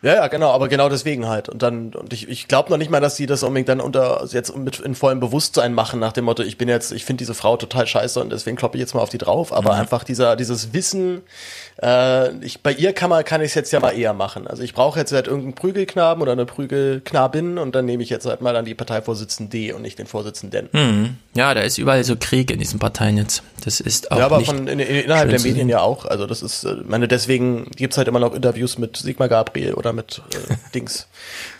Ja, 0.00 0.14
ja, 0.14 0.26
genau, 0.28 0.50
aber 0.50 0.68
genau 0.68 0.88
deswegen 0.88 1.26
halt. 1.26 1.48
Und 1.48 1.60
dann, 1.60 1.92
und 1.92 2.12
ich, 2.12 2.28
ich 2.28 2.46
glaube 2.46 2.70
noch 2.70 2.76
nicht 2.76 2.90
mal, 2.90 3.00
dass 3.00 3.16
die 3.16 3.26
das 3.26 3.42
unbedingt 3.42 3.68
dann 3.68 3.80
unter 3.80 4.24
jetzt 4.30 4.56
mit 4.56 4.78
in 4.78 4.94
vollem 4.94 5.18
Bewusstsein 5.18 5.74
machen, 5.74 5.98
nach 5.98 6.12
dem 6.12 6.24
Motto, 6.24 6.44
ich 6.44 6.56
bin 6.56 6.68
jetzt, 6.68 6.92
ich 6.92 7.04
finde 7.04 7.18
diese 7.18 7.34
Frau 7.34 7.56
total 7.56 7.84
scheiße 7.84 8.20
und 8.20 8.30
deswegen 8.30 8.56
kloppe 8.56 8.76
ich 8.76 8.80
jetzt 8.80 8.94
mal 8.94 9.00
auf 9.00 9.08
die 9.08 9.18
drauf. 9.18 9.52
Aber 9.52 9.74
mhm. 9.74 9.80
einfach 9.80 10.04
dieser, 10.04 10.36
dieses 10.36 10.72
Wissen, 10.72 11.22
äh, 11.82 12.32
ich, 12.44 12.62
bei 12.62 12.72
ihr 12.72 12.92
kann 12.92 13.10
man, 13.10 13.24
kann 13.24 13.40
ich 13.40 13.48
es 13.48 13.54
jetzt 13.54 13.72
ja 13.72 13.80
mal 13.80 13.90
eher 13.90 14.12
machen. 14.12 14.46
Also 14.46 14.62
ich 14.62 14.72
brauche 14.72 15.00
jetzt 15.00 15.10
halt 15.10 15.26
irgendeinen 15.26 15.54
Prügelknaben 15.54 16.22
oder 16.22 16.32
eine 16.32 16.46
Prügelknabin 16.46 17.58
und 17.58 17.74
dann 17.74 17.84
nehme 17.84 18.02
ich 18.04 18.10
jetzt 18.10 18.26
halt 18.26 18.40
mal 18.40 18.52
dann 18.52 18.64
die 18.64 18.74
Parteivorsitzende 18.74 19.74
und 19.74 19.82
nicht 19.82 19.98
den 19.98 20.06
Vorsitzenden. 20.06 20.68
Mhm. 20.72 21.16
Ja, 21.34 21.54
da 21.54 21.62
ist 21.62 21.76
überall 21.76 22.04
so 22.04 22.14
Krieg 22.14 22.52
in 22.52 22.60
diesen 22.60 22.78
Parteien 22.78 23.16
jetzt. 23.16 23.42
Das 23.64 23.80
ist 23.80 24.12
auch 24.12 24.18
Ja, 24.18 24.26
aber 24.26 24.40
von, 24.42 24.68
in, 24.68 24.78
in, 24.78 25.04
innerhalb 25.04 25.30
der 25.30 25.40
Medien 25.40 25.68
ja 25.68 25.80
auch. 25.80 26.04
Also 26.04 26.26
das 26.26 26.42
ist, 26.42 26.62
äh, 26.62 26.76
meine, 26.86 27.08
deswegen 27.08 27.70
gibt's 27.76 27.98
halt 27.98 28.06
immer 28.06 28.20
noch 28.20 28.34
Interviews 28.34 28.78
mit 28.78 28.96
Sigmar 28.96 29.28
Gabriel 29.28 29.74
oder 29.74 29.87
damit 29.88 30.22
äh, 30.32 30.54
Dings. 30.74 31.08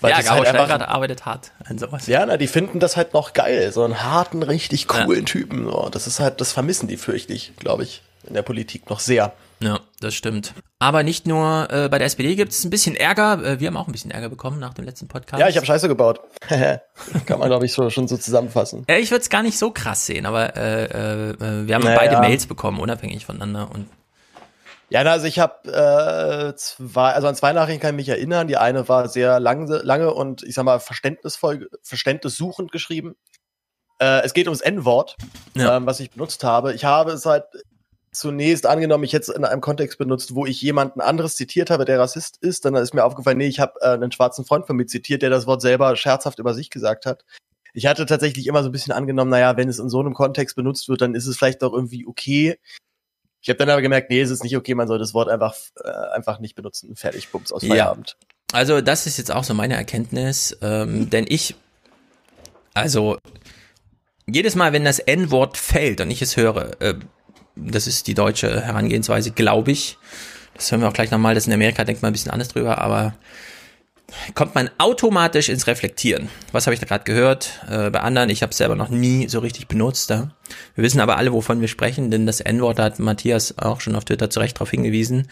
Weil 0.01 0.13
ja, 0.13 0.21
Gabo 0.21 0.45
halt 0.45 0.49
Steingart 0.49 0.83
arbeitet 0.83 1.27
hart 1.27 1.53
an 1.65 1.79
sowas. 1.79 2.07
Ja, 2.07 2.25
na, 2.27 2.37
die 2.37 2.47
finden 2.47 2.81
das 2.81 2.97
halt 2.97 3.15
noch 3.15 3.33
geil, 3.33 3.73
so 3.73 3.85
einen 3.85 4.03
harten, 4.03 4.43
richtig 4.43 4.87
coolen 4.89 5.21
ja. 5.21 5.25
Typen. 5.25 5.65
So. 5.65 5.89
Das 5.91 6.07
ist 6.07 6.21
halt, 6.21 6.41
das 6.41 6.53
vermissen 6.53 6.89
die 6.89 6.97
fürchte 6.97 7.33
ich, 7.33 7.57
glaube 7.57 7.83
ich, 7.83 8.03
in 8.27 8.35
der 8.35 8.43
Politik 8.43 8.91
noch 8.91 9.01
sehr. 9.01 9.33
Ja, 9.61 9.81
das 10.01 10.15
stimmt. 10.15 10.55
Aber 10.79 11.03
nicht 11.03 11.27
nur 11.27 11.69
äh, 11.71 11.89
bei 11.89 11.99
der 11.99 12.07
SPD 12.07 12.37
gibt 12.37 12.53
es 12.53 12.65
ein 12.65 12.71
bisschen 12.71 12.95
Ärger. 12.95 13.45
Äh, 13.45 13.61
wir 13.61 13.67
haben 13.67 13.77
auch 13.77 13.89
ein 13.89 13.93
bisschen 13.93 14.13
Ärger 14.13 14.29
bekommen 14.29 14.61
nach 14.61 14.75
dem 14.75 14.85
letzten 14.85 15.09
Podcast. 15.09 15.41
Ja, 15.41 15.49
ich 15.49 15.57
habe 15.57 15.67
Scheiße 15.67 15.89
gebaut. 15.89 16.21
Kann 17.27 17.39
man, 17.41 17.49
glaube 17.49 17.67
ich, 17.67 17.73
so, 17.73 17.91
schon 17.91 18.07
so 18.07 18.17
zusammenfassen. 18.17 18.85
Äh, 18.87 19.01
ich 19.01 19.11
würde 19.11 19.23
es 19.23 19.31
gar 19.31 19.43
nicht 19.43 19.59
so 19.59 19.73
krass 19.73 20.07
sehen, 20.07 20.27
aber 20.27 20.57
äh, 20.57 20.85
äh, 20.85 21.67
wir 21.67 21.75
haben 21.75 21.83
naja. 21.83 21.99
beide 21.99 22.21
Mails 22.21 22.47
bekommen, 22.47 22.79
unabhängig 22.79 23.27
voneinander. 23.27 23.71
Und 23.73 23.89
ja, 24.91 25.03
also 25.03 25.27
ich 25.27 25.39
habe 25.39 25.69
äh, 25.71 26.57
zwei, 26.57 27.13
also 27.13 27.29
an 27.29 27.35
zwei 27.35 27.53
Nachrichten 27.53 27.81
kann 27.81 27.95
ich 27.95 28.07
mich 28.07 28.09
erinnern. 28.09 28.49
Die 28.49 28.57
eine 28.57 28.89
war 28.89 29.09
sehr 29.09 29.39
lange, 29.41 29.79
lange 29.79 30.13
und 30.15 30.43
ich 30.43 30.55
sag 30.55 30.65
mal 30.65 30.81
verständnisvoll, 30.81 31.69
verständnissuchend 31.83 32.73
geschrieben. 32.73 33.17
Äh, 33.99 34.23
es 34.23 34.33
geht 34.33 34.47
ums 34.47 34.61
N-Wort, 34.61 35.17
ja. 35.55 35.77
ähm, 35.77 35.87
was 35.87 36.01
ich 36.01 36.11
benutzt 36.11 36.45
habe. 36.45 36.73
Ich 36.73 36.85
habe 36.85 37.13
es 37.13 37.27
halt 37.27 37.45
zunächst 38.13 38.67
angenommen, 38.67 39.05
ich 39.05 39.13
hätte 39.13 39.31
es 39.31 39.37
in 39.37 39.45
einem 39.45 39.61
Kontext 39.61 39.99
benutzt, 39.99 40.35
wo 40.35 40.47
ich 40.47 40.61
jemanden 40.63 41.01
anderes 41.01 41.37
zitiert 41.37 41.71
habe, 41.71 41.85
der 41.85 41.99
Rassist 41.99 42.39
ist, 42.41 42.65
dann 42.65 42.75
ist 42.75 42.95
mir 42.95 43.05
aufgefallen, 43.05 43.39
nee, 43.39 43.47
ich 43.47 43.61
habe 43.61 43.75
äh, 43.81 43.91
einen 43.91 44.13
schwarzen 44.13 44.45
Freund 44.45 44.67
von 44.67 44.77
mir 44.77 44.87
zitiert, 44.87 45.23
der 45.23 45.31
das 45.31 45.47
Wort 45.47 45.61
selber 45.61 45.95
scherzhaft 45.97 46.39
über 46.39 46.55
sich 46.55 46.71
gesagt 46.71 47.07
hat. 47.07 47.25
Ich 47.75 47.87
hatte 47.87 48.07
tatsächlich 48.07 48.47
immer 48.47 48.63
so 48.63 48.71
ein 48.71 48.73
bisschen 48.73 48.93
angenommen, 48.93 49.31
naja, 49.31 49.57
wenn 49.57 49.69
es 49.69 49.79
in 49.79 49.91
so 49.91 50.01
einem 50.01 50.15
Kontext 50.15 50.57
benutzt 50.57 50.89
wird, 50.89 51.03
dann 51.03 51.15
ist 51.15 51.27
es 51.27 51.37
vielleicht 51.37 51.63
auch 51.63 51.73
irgendwie 51.73 52.07
okay. 52.07 52.59
Ich 53.41 53.49
habe 53.49 53.59
dann 53.59 53.71
aber 53.71 53.83
gemerkt, 53.83 54.11
nee, 54.11 54.21
es 54.21 54.31
ist 54.31 54.43
nicht 54.43 54.57
okay, 54.57 54.75
man 54.75 54.89
soll 54.89 54.99
das 54.99 55.15
Wort 55.15 55.29
einfach, 55.29 55.55
äh, 55.83 55.89
einfach 56.15 56.41
nicht 56.41 56.55
benutzen. 56.55 56.97
Fertig, 56.97 57.29
Bums 57.29 57.53
aus 57.53 57.65
Feierabend. 57.65 58.17
Ja. 58.21 58.59
Also 58.59 58.81
das 58.81 59.07
ist 59.07 59.19
jetzt 59.19 59.31
auch 59.31 59.45
so 59.45 59.55
meine 59.55 59.75
Erkenntnis, 59.75 60.57
ähm, 60.63 61.11
denn 61.11 61.27
ich, 61.29 61.55
also 62.75 63.19
jedes 64.27 64.55
Mal, 64.55 64.73
wenn 64.73 64.85
das 64.85 64.99
N-Wort 64.99 65.57
fällt 65.57 66.01
und 66.01 66.11
ich 66.11 66.23
es 66.23 66.37
höre, 66.37 66.81
äh, 66.81 66.95
das 67.57 67.87
ist 67.87 68.07
die 68.07 68.15
deutsche 68.15 68.63
Herangehensweise, 68.63 69.33
glaube 69.33 69.73
ich. 69.73 69.99
Das 70.55 70.71
hören 70.71 70.81
wir 70.81 70.89
auch 70.89 70.93
gleich 70.93 71.11
nochmal. 71.11 71.35
Das 71.35 71.47
in 71.47 71.53
Amerika 71.53 71.85
denkt 71.85 72.03
man 72.03 72.11
ein 72.11 72.13
bisschen 72.13 72.31
anders 72.31 72.49
drüber, 72.49 72.79
aber 72.79 73.15
kommt 74.35 74.55
man 74.55 74.71
automatisch 74.79 75.49
ins 75.49 75.67
Reflektieren. 75.67 76.29
Was 76.53 76.67
habe 76.67 76.75
ich 76.75 76.81
da 76.81 76.87
gerade 76.87 77.05
gehört? 77.05 77.61
Äh, 77.69 77.91
bei 77.91 78.01
anderen, 78.01 78.31
ich 78.31 78.43
habe 78.43 78.51
es 78.51 78.59
selber 78.59 78.75
noch 78.75 78.89
nie 78.89 79.29
so 79.29 79.39
richtig 79.41 79.69
benutzt. 79.69 80.11
Ja? 80.11 80.31
Wir 80.75 80.85
wissen 80.85 81.01
aber 81.01 81.17
alle, 81.17 81.33
wovon 81.33 81.61
wir 81.61 81.69
sprechen, 81.69 82.11
denn 82.11 82.27
das 82.27 82.41
N-Wort 82.41 82.79
hat 82.79 82.99
Matthias 82.99 83.59
auch 83.59 83.81
schon 83.81 83.97
auf 83.97 84.05
Twitter 84.05 84.31
zu 84.31 84.41
Recht 84.41 84.57
darauf 84.57 84.71
hingewiesen. 84.71 85.29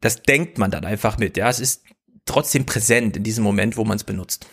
Das 0.00 0.22
denkt 0.22 0.58
man 0.58 0.70
dann 0.70 0.84
einfach 0.84 1.18
mit. 1.18 1.36
Ja, 1.36 1.48
es 1.48 1.60
ist 1.60 1.84
trotzdem 2.24 2.66
präsent 2.66 3.16
in 3.16 3.22
diesem 3.22 3.44
Moment, 3.44 3.76
wo 3.76 3.84
man 3.84 3.96
es 3.96 4.04
benutzt. 4.04 4.46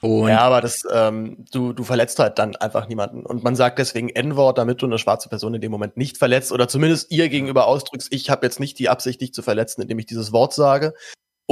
Und 0.00 0.28
ja, 0.28 0.40
aber 0.40 0.60
das, 0.60 0.82
ähm, 0.92 1.44
du, 1.50 1.72
du 1.72 1.82
verletzt 1.84 2.18
halt 2.18 2.38
dann 2.38 2.54
einfach 2.56 2.88
niemanden. 2.88 3.26
Und 3.26 3.42
man 3.42 3.56
sagt 3.56 3.78
deswegen 3.78 4.08
N-Wort, 4.08 4.58
damit 4.58 4.80
du 4.80 4.86
eine 4.86 4.98
schwarze 4.98 5.28
Person 5.28 5.54
in 5.54 5.60
dem 5.60 5.72
Moment 5.72 5.96
nicht 5.96 6.18
verletzt 6.18 6.52
oder 6.52 6.68
zumindest 6.68 7.10
ihr 7.10 7.28
gegenüber 7.28 7.66
ausdrückst, 7.66 8.08
ich 8.12 8.30
habe 8.30 8.46
jetzt 8.46 8.60
nicht 8.60 8.78
die 8.78 8.88
Absicht, 8.88 9.20
dich 9.20 9.34
zu 9.34 9.42
verletzen, 9.42 9.82
indem 9.82 9.98
ich 9.98 10.06
dieses 10.06 10.32
Wort 10.32 10.54
sage. 10.54 10.94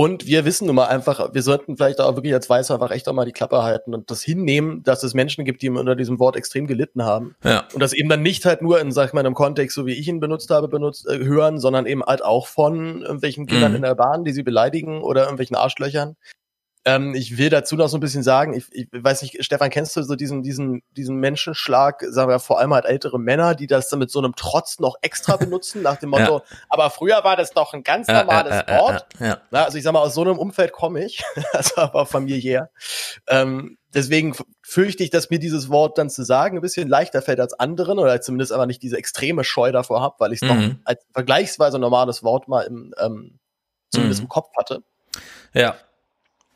Und 0.01 0.27
wir 0.27 0.47
wissen 0.47 0.65
nun 0.65 0.77
mal 0.77 0.87
einfach, 0.87 1.35
wir 1.35 1.43
sollten 1.43 1.77
vielleicht 1.77 2.01
auch 2.01 2.17
wirklich 2.17 2.33
als 2.33 2.49
Weiße 2.49 2.73
einfach 2.73 2.91
echt 2.91 3.07
auch 3.07 3.13
mal 3.13 3.27
die 3.27 3.33
Klappe 3.33 3.63
halten 3.63 3.93
und 3.93 4.11
das 4.11 4.23
hinnehmen, 4.23 4.83
dass 4.83 5.03
es 5.03 5.13
Menschen 5.13 5.45
gibt, 5.45 5.61
die 5.61 5.69
unter 5.69 5.95
diesem 5.95 6.19
Wort 6.19 6.37
extrem 6.37 6.67
gelitten 6.67 7.05
haben. 7.05 7.37
Ja. 7.45 7.69
Und 7.75 7.81
das 7.83 7.93
eben 7.93 8.09
dann 8.09 8.23
nicht 8.23 8.47
halt 8.47 8.63
nur 8.63 8.81
in, 8.81 8.93
sag 8.93 9.09
ich 9.09 9.13
mal, 9.13 9.21
einem 9.21 9.35
Kontext, 9.35 9.75
so 9.75 9.85
wie 9.85 9.93
ich 9.93 10.09
ihn 10.09 10.19
benutzt 10.19 10.49
habe, 10.49 10.69
benutzt, 10.69 11.07
äh, 11.07 11.19
hören, 11.19 11.59
sondern 11.59 11.85
eben 11.85 12.03
halt 12.03 12.25
auch 12.25 12.47
von 12.47 13.03
irgendwelchen 13.03 13.45
Kindern 13.45 13.73
mhm. 13.73 13.77
in 13.77 13.83
der 13.83 13.95
Bahn, 13.95 14.25
die 14.25 14.33
sie 14.33 14.43
beleidigen 14.43 15.03
oder 15.03 15.25
irgendwelchen 15.25 15.57
Arschlöchern. 15.57 16.17
Ähm, 16.91 17.15
ich 17.15 17.39
will 17.39 17.51
dazu 17.51 17.77
noch 17.77 17.89
so 17.89 17.97
ein 17.97 18.01
bisschen 18.01 18.23
sagen, 18.23 18.53
ich, 18.53 18.65
ich 18.73 18.89
weiß 18.91 19.23
nicht, 19.23 19.45
Stefan, 19.45 19.71
kennst 19.71 19.97
du 19.97 20.03
so 20.03 20.17
diesen, 20.17 20.43
diesen, 20.43 20.83
diesen 20.97 21.17
Menschenschlag, 21.17 22.03
sagen 22.09 22.29
wir 22.29 22.41
vor 22.41 22.59
allem 22.59 22.75
halt 22.75 22.85
ältere 22.85 23.19
Männer, 23.19 23.55
die 23.55 23.69
das 23.69 23.89
dann 23.89 24.01
mit 24.01 24.11
so 24.11 24.19
einem 24.19 24.35
Trotz 24.35 24.81
noch 24.81 24.97
extra 25.01 25.37
benutzen, 25.37 25.83
nach 25.83 25.97
dem 25.97 26.11
Motto, 26.11 26.39
ja. 26.39 26.57
aber 26.69 26.91
früher 26.91 27.23
war 27.23 27.37
das 27.37 27.53
doch 27.53 27.75
ein 27.75 27.85
ganz 27.85 28.09
normales 28.09 28.53
äh, 28.53 28.75
äh, 28.75 28.79
Wort. 28.79 29.07
Ja. 29.21 29.41
Na, 29.51 29.65
also 29.65 29.79
ich 29.79 29.85
sag 29.85 29.93
mal, 29.93 30.01
aus 30.01 30.15
so 30.15 30.23
einem 30.23 30.39
Umfeld 30.39 30.73
komme 30.73 31.05
ich, 31.05 31.23
also 31.53 31.81
aber 31.81 32.07
familiär. 32.07 32.71
Ähm, 33.29 33.79
deswegen 33.95 34.35
fürchte 34.63 35.05
ich, 35.05 35.11
dass 35.11 35.31
mir 35.31 35.39
dieses 35.39 35.69
Wort 35.71 35.97
dann 35.97 36.11
zu 36.11 36.25
sagen 36.25 36.59
ein 36.59 36.63
bisschen 36.63 36.89
leichter 36.89 37.23
fällt 37.23 37.39
als 37.39 37.55
anderen 37.55 37.99
oder 37.99 38.21
zumindest 38.21 38.53
aber 38.53 38.67
nicht 38.67 38.83
diese 38.83 38.97
extreme 38.97 39.45
Scheu 39.45 39.71
davor 39.71 40.01
habe, 40.01 40.17
weil 40.19 40.33
ich 40.33 40.43
es 40.43 40.49
mhm. 40.49 40.57
noch 40.57 40.75
als 40.85 41.05
vergleichsweise 41.13 41.79
normales 41.79 42.25
Wort 42.25 42.49
mal 42.49 42.63
im, 42.63 42.95
ähm, 42.99 43.39
zumindest 43.91 44.21
mhm. 44.21 44.25
im 44.25 44.29
Kopf 44.29 44.49
hatte. 44.57 44.83
Ja, 45.53 45.77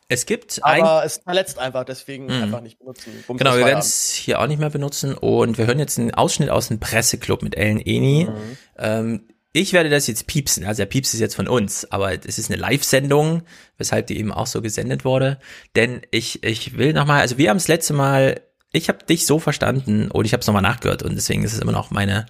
es 0.08 0.26
gibt 0.26 0.60
Aber 0.62 1.00
ein, 1.00 1.06
es 1.06 1.18
verletzt 1.18 1.58
einfach, 1.58 1.84
deswegen 1.84 2.26
mh. 2.26 2.42
einfach 2.42 2.60
nicht 2.60 2.78
benutzen. 2.78 3.24
Bums 3.26 3.38
genau, 3.38 3.56
wir 3.56 3.64
werden 3.64 3.78
es 3.78 4.12
hier 4.12 4.40
auch 4.40 4.46
nicht 4.46 4.58
mehr 4.60 4.70
benutzen 4.70 5.14
und 5.14 5.58
wir 5.58 5.66
hören 5.66 5.78
jetzt 5.78 5.98
einen 5.98 6.12
Ausschnitt 6.12 6.50
aus 6.50 6.68
dem 6.68 6.80
Presseclub 6.80 7.42
mit 7.42 7.56
Ellen 7.56 7.80
Eni. 7.80 8.28
Mhm. 8.28 8.56
Ähm, 8.78 9.28
ich 9.56 9.72
werde 9.72 9.88
das 9.88 10.08
jetzt 10.08 10.26
piepsen, 10.26 10.64
also 10.64 10.78
der 10.78 10.86
Pieps 10.86 11.14
ist 11.14 11.20
jetzt 11.20 11.36
von 11.36 11.46
uns, 11.46 11.90
aber 11.92 12.12
es 12.12 12.38
ist 12.38 12.50
eine 12.50 12.60
Live-Sendung, 12.60 13.42
weshalb 13.78 14.08
die 14.08 14.18
eben 14.18 14.32
auch 14.32 14.48
so 14.48 14.60
gesendet 14.60 15.04
wurde. 15.04 15.38
Denn 15.76 16.02
ich, 16.10 16.42
ich 16.42 16.76
will 16.76 16.92
nochmal, 16.92 17.20
also 17.20 17.38
wir 17.38 17.50
haben 17.50 17.58
das 17.58 17.68
letzte 17.68 17.94
Mal, 17.94 18.40
ich 18.72 18.88
habe 18.88 19.04
dich 19.04 19.26
so 19.26 19.38
verstanden 19.38 20.10
und 20.10 20.24
ich 20.24 20.32
habe 20.32 20.40
es 20.40 20.48
nochmal 20.48 20.60
nachgehört 20.60 21.04
und 21.04 21.14
deswegen 21.14 21.44
ist 21.44 21.52
es 21.52 21.60
immer 21.60 21.70
noch 21.70 21.92
meine, 21.92 22.26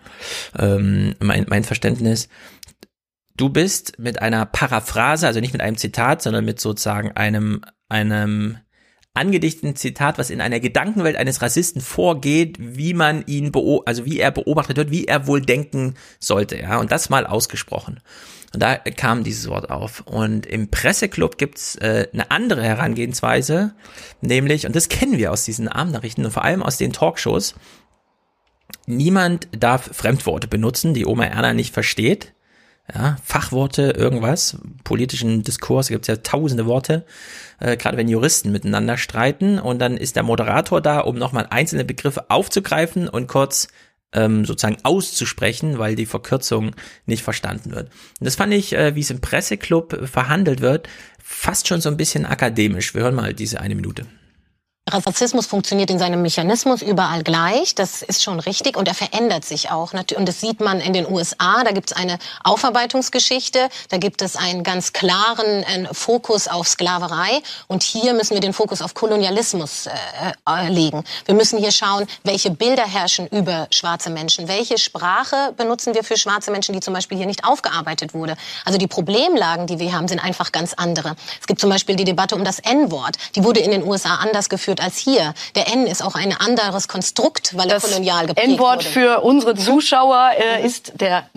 ähm, 0.59 1.15
mein, 1.19 1.47
mein 1.49 1.65
Verständnis, 1.65 2.29
Du 3.37 3.49
bist 3.49 3.99
mit 3.99 4.23
einer 4.23 4.47
Paraphrase, 4.47 5.27
also 5.27 5.41
nicht 5.41 5.53
mit 5.53 5.63
einem 5.63 5.77
Zitat, 5.77 6.23
sondern 6.23 6.45
mit 6.45 6.61
sozusagen 6.61 7.11
einem, 7.13 7.63
einem 7.89 8.59
angedichteten 9.13 9.75
Zitat, 9.75 10.19
was 10.19 10.31
in 10.31 10.41
einer 10.41 10.61
Gedankenwelt 10.61 11.17
eines 11.17 11.43
Rassisten 11.43 11.81
vorgeht, 11.81 12.57
wie 12.61 12.95
man 12.95 13.25
ihn 13.27 13.51
beobachtet, 13.51 13.89
also 13.89 14.05
wie 14.05 14.21
er 14.21 14.31
beobachtet 14.31 14.77
wird, 14.77 14.91
wie 14.93 15.07
er 15.07 15.27
wohl 15.27 15.41
denken 15.41 15.95
sollte, 16.21 16.61
ja, 16.61 16.79
und 16.79 16.93
das 16.93 17.11
mal 17.11 17.27
ausgesprochen. 17.27 18.01
Und 18.53 18.63
da 18.63 18.77
kam 18.77 19.25
dieses 19.25 19.49
Wort 19.49 19.69
auf. 19.69 20.03
Und 20.07 20.47
im 20.47 20.71
Presseclub 20.71 21.39
gibt's 21.39 21.75
äh, 21.77 22.07
eine 22.13 22.31
andere 22.31 22.63
Herangehensweise, 22.63 23.75
nämlich, 24.21 24.65
und 24.65 24.77
das 24.77 24.89
kennen 24.89 25.19
wir 25.19 25.33
aus 25.33 25.45
diesen 25.45 25.67
Abendnachrichten 25.67 26.25
und 26.25 26.31
vor 26.31 26.45
allem 26.45 26.63
aus 26.63 26.77
den 26.77 26.93
Talkshows, 26.93 27.55
niemand 28.87 29.49
darf 29.59 29.91
Fremdworte 29.93 30.47
benutzen, 30.47 30.95
die 30.95 31.07
Oma 31.07 31.25
Erna 31.25 31.53
nicht 31.53 31.75
versteht 31.75 32.34
ja, 32.93 33.17
Fachworte, 33.25 33.95
irgendwas, 33.97 34.59
politischen 34.85 35.43
Diskurs, 35.43 35.89
gibt 35.89 36.03
es 36.05 36.09
ja 36.09 36.17
tausende 36.17 36.67
Worte, 36.67 37.07
äh, 37.61 37.77
gerade 37.77 37.97
wenn 37.97 38.09
Juristen 38.09 38.53
miteinander 38.53 38.99
streiten 38.99 39.59
und 39.59 39.79
dann 39.79 39.97
ist 39.97 40.17
der 40.17 40.23
Moderator 40.23 40.81
da, 40.81 41.01
um 41.01 41.17
nochmal 41.17 41.47
einzelne 41.49 41.85
Begriffe 41.85 42.31
aufzugreifen 42.31 43.09
und 43.09 43.27
kurz 43.27 43.69
ähm, 44.13 44.45
sozusagen 44.45 44.77
auszusprechen, 44.83 45.79
weil 45.79 45.97
die 45.97 46.07
Verkürzung 46.07 46.73
nicht 47.07 47.23
verstanden 47.23 47.73
wird. 47.73 47.91
Und 48.21 48.25
das 48.27 48.37
fand 48.37 48.53
ich, 48.53 48.75
äh, 48.75 48.95
wie 48.95 49.01
es 49.01 49.11
im 49.11 49.21
Presseclub 49.21 50.07
verhandelt 50.07 50.61
wird, 50.61 50.89
fast 51.23 51.69
schon 51.69 51.81
so 51.81 51.89
ein 51.89 51.97
bisschen 51.97 52.27
akademisch. 52.27 52.95
Wir 52.95 53.03
hören 53.03 53.15
mal 53.15 53.33
diese 53.33 53.61
eine 53.61 53.75
Minute. 53.75 54.07
Rassismus 54.93 55.47
funktioniert 55.47 55.91
in 55.91 55.99
seinem 55.99 56.21
Mechanismus 56.21 56.83
überall 56.83 57.23
gleich, 57.23 57.75
das 57.75 58.03
ist 58.03 58.23
schon 58.23 58.39
richtig 58.39 58.77
und 58.77 58.87
er 58.87 58.95
verändert 58.95 59.43
sich 59.43 59.71
auch. 59.71 59.95
Und 59.95 60.29
das 60.29 60.43
sieht 60.43 60.61
man 60.61 60.79
in 60.79 60.93
den 60.93 61.11
USA, 61.11 61.65
da 61.65 61.73
gibt 61.73 61.91
es 61.91 61.97
eine 61.97 62.19
Aufarbeitungsgeschichte, 62.43 63.71
da 63.89 63.97
gibt 63.97 64.21
es 64.21 64.37
einen 64.37 64.63
ganz 64.63 64.93
klaren 64.93 65.63
äh, 65.63 65.89
Fokus 65.93 66.49
auf 66.49 66.69
Sklaverei 66.69 67.41
und 67.67 67.83
hier 67.83 68.13
müssen 68.13 68.35
wir 68.35 68.41
den 68.41 68.53
Fokus 68.53 68.83
auf 68.83 68.93
Kolonialismus 68.93 69.87
äh, 69.87 69.93
äh, 70.47 70.69
legen. 70.69 71.03
Wir 71.25 71.35
müssen 71.35 71.59
hier 71.59 71.73
schauen, 71.73 72.07
welche 72.23 72.51
Bilder 72.51 72.85
herrschen 72.85 73.27
über 73.29 73.69
schwarze 73.71 74.11
Menschen, 74.11 74.49
welche 74.49 74.77
Sprache 74.77 75.55
benutzen 75.57 75.95
wir 75.95 76.05
für 76.05 76.19
schwarze 76.19 76.51
Menschen, 76.51 76.75
die 76.75 76.81
zum 76.81 76.93
Beispiel 76.93 77.17
hier 77.17 77.27
nicht 77.27 77.47
aufgearbeitet 77.47 78.13
wurde. 78.13 78.37
Also 78.67 78.79
die 78.79 78.87
Problemlagen, 78.87 79.67
die 79.67 79.79
wir 79.79 79.95
haben, 79.95 80.09
sind 80.09 80.23
einfach 80.23 80.53
ganz 80.53 80.75
andere. 80.75 81.17
Es 81.41 81.47
gibt 81.47 81.59
zum 81.59 81.71
Beispiel 81.71 81.97
die 81.97 82.05
Debatte 82.05 82.35
um 82.35 82.45
das 82.45 82.59
N-Wort, 82.59 83.17
die 83.35 83.45
wurde 83.45 83.61
in 83.61 83.71
den 83.71 83.83
USA 83.83 84.17
anders 84.17 84.51
geführt 84.51 84.74
wird 84.75 84.81
als 84.85 84.99
hier. 84.99 85.35
Der 85.55 85.69
N 85.69 85.87
ist 85.87 86.03
auch 86.03 86.17
ein 86.17 86.33
anderes 86.33 86.89
Konstrukt, 86.89 87.57
weil 87.57 87.69
das 87.69 87.85
er 87.85 87.91
kolonial 87.91 88.27
geprägt 88.27 88.49
N-Wort 88.49 88.83
für 88.83 89.21
unsere 89.21 89.55
Zuschauer 89.55 90.33
äh, 90.37 90.61
mhm. 90.61 90.67
ist 90.67 90.93
der 91.01 91.29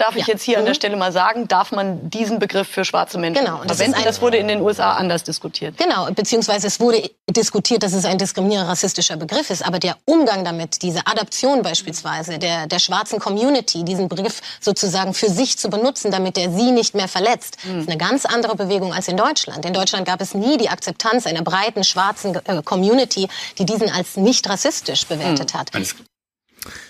darf 0.00 0.16
ich 0.16 0.26
ja. 0.26 0.32
jetzt 0.32 0.42
hier 0.42 0.56
mhm. 0.56 0.60
an 0.60 0.64
der 0.66 0.74
mhm. 0.74 0.76
Stelle 0.76 0.96
mal 0.96 1.12
sagen, 1.12 1.48
darf 1.48 1.72
man 1.72 2.08
diesen 2.10 2.38
Begriff 2.38 2.68
für 2.68 2.84
schwarze 2.84 3.18
Menschen 3.18 3.44
genau. 3.44 3.62
das 3.64 3.76
verwenden? 3.76 4.00
Das 4.04 4.20
wurde 4.20 4.38
in 4.38 4.48
den 4.48 4.60
USA 4.60 4.92
anders 4.94 5.22
diskutiert. 5.24 5.76
Genau, 5.76 6.10
beziehungsweise 6.12 6.66
es 6.66 6.80
wurde 6.80 7.10
diskutiert, 7.28 7.82
dass 7.82 7.92
es 7.92 8.04
ein 8.04 8.18
diskriminierender 8.18 8.70
rassistischer 8.70 9.16
Begriff 9.16 9.50
ist. 9.50 9.64
Aber 9.64 9.78
der 9.78 9.96
Umgang 10.04 10.44
damit, 10.44 10.82
diese 10.82 11.06
Adaption 11.06 11.62
beispielsweise 11.62 12.38
der, 12.38 12.66
der 12.66 12.78
schwarzen 12.78 13.18
Community, 13.18 13.84
diesen 13.84 14.08
Begriff 14.08 14.40
sozusagen 14.60 15.14
für 15.14 15.28
sich 15.28 15.58
zu 15.58 15.68
benutzen, 15.68 16.10
damit 16.10 16.38
er 16.38 16.50
sie 16.50 16.70
nicht 16.70 16.94
mehr 16.94 17.08
verletzt, 17.08 17.58
mhm. 17.64 17.80
ist 17.80 17.88
eine 17.88 17.98
ganz 17.98 18.24
andere 18.24 18.56
Bewegung 18.56 18.94
als 18.94 19.08
in 19.08 19.16
Deutschland. 19.16 19.64
In 19.64 19.72
Deutschland 19.72 20.06
gab 20.06 20.20
es 20.20 20.34
nie 20.34 20.56
die 20.56 20.68
Akzeptanz 20.68 21.26
einer 21.26 21.42
breiten 21.42 21.84
schwarzen 21.84 22.34
äh, 22.46 22.62
Community, 22.62 23.28
die 23.58 23.66
diesen 23.66 23.90
als 23.90 24.16
nicht 24.16 24.48
rassistisch 24.48 25.06
bewertet 25.06 25.54
mhm. 25.54 25.58
hat. 25.58 25.70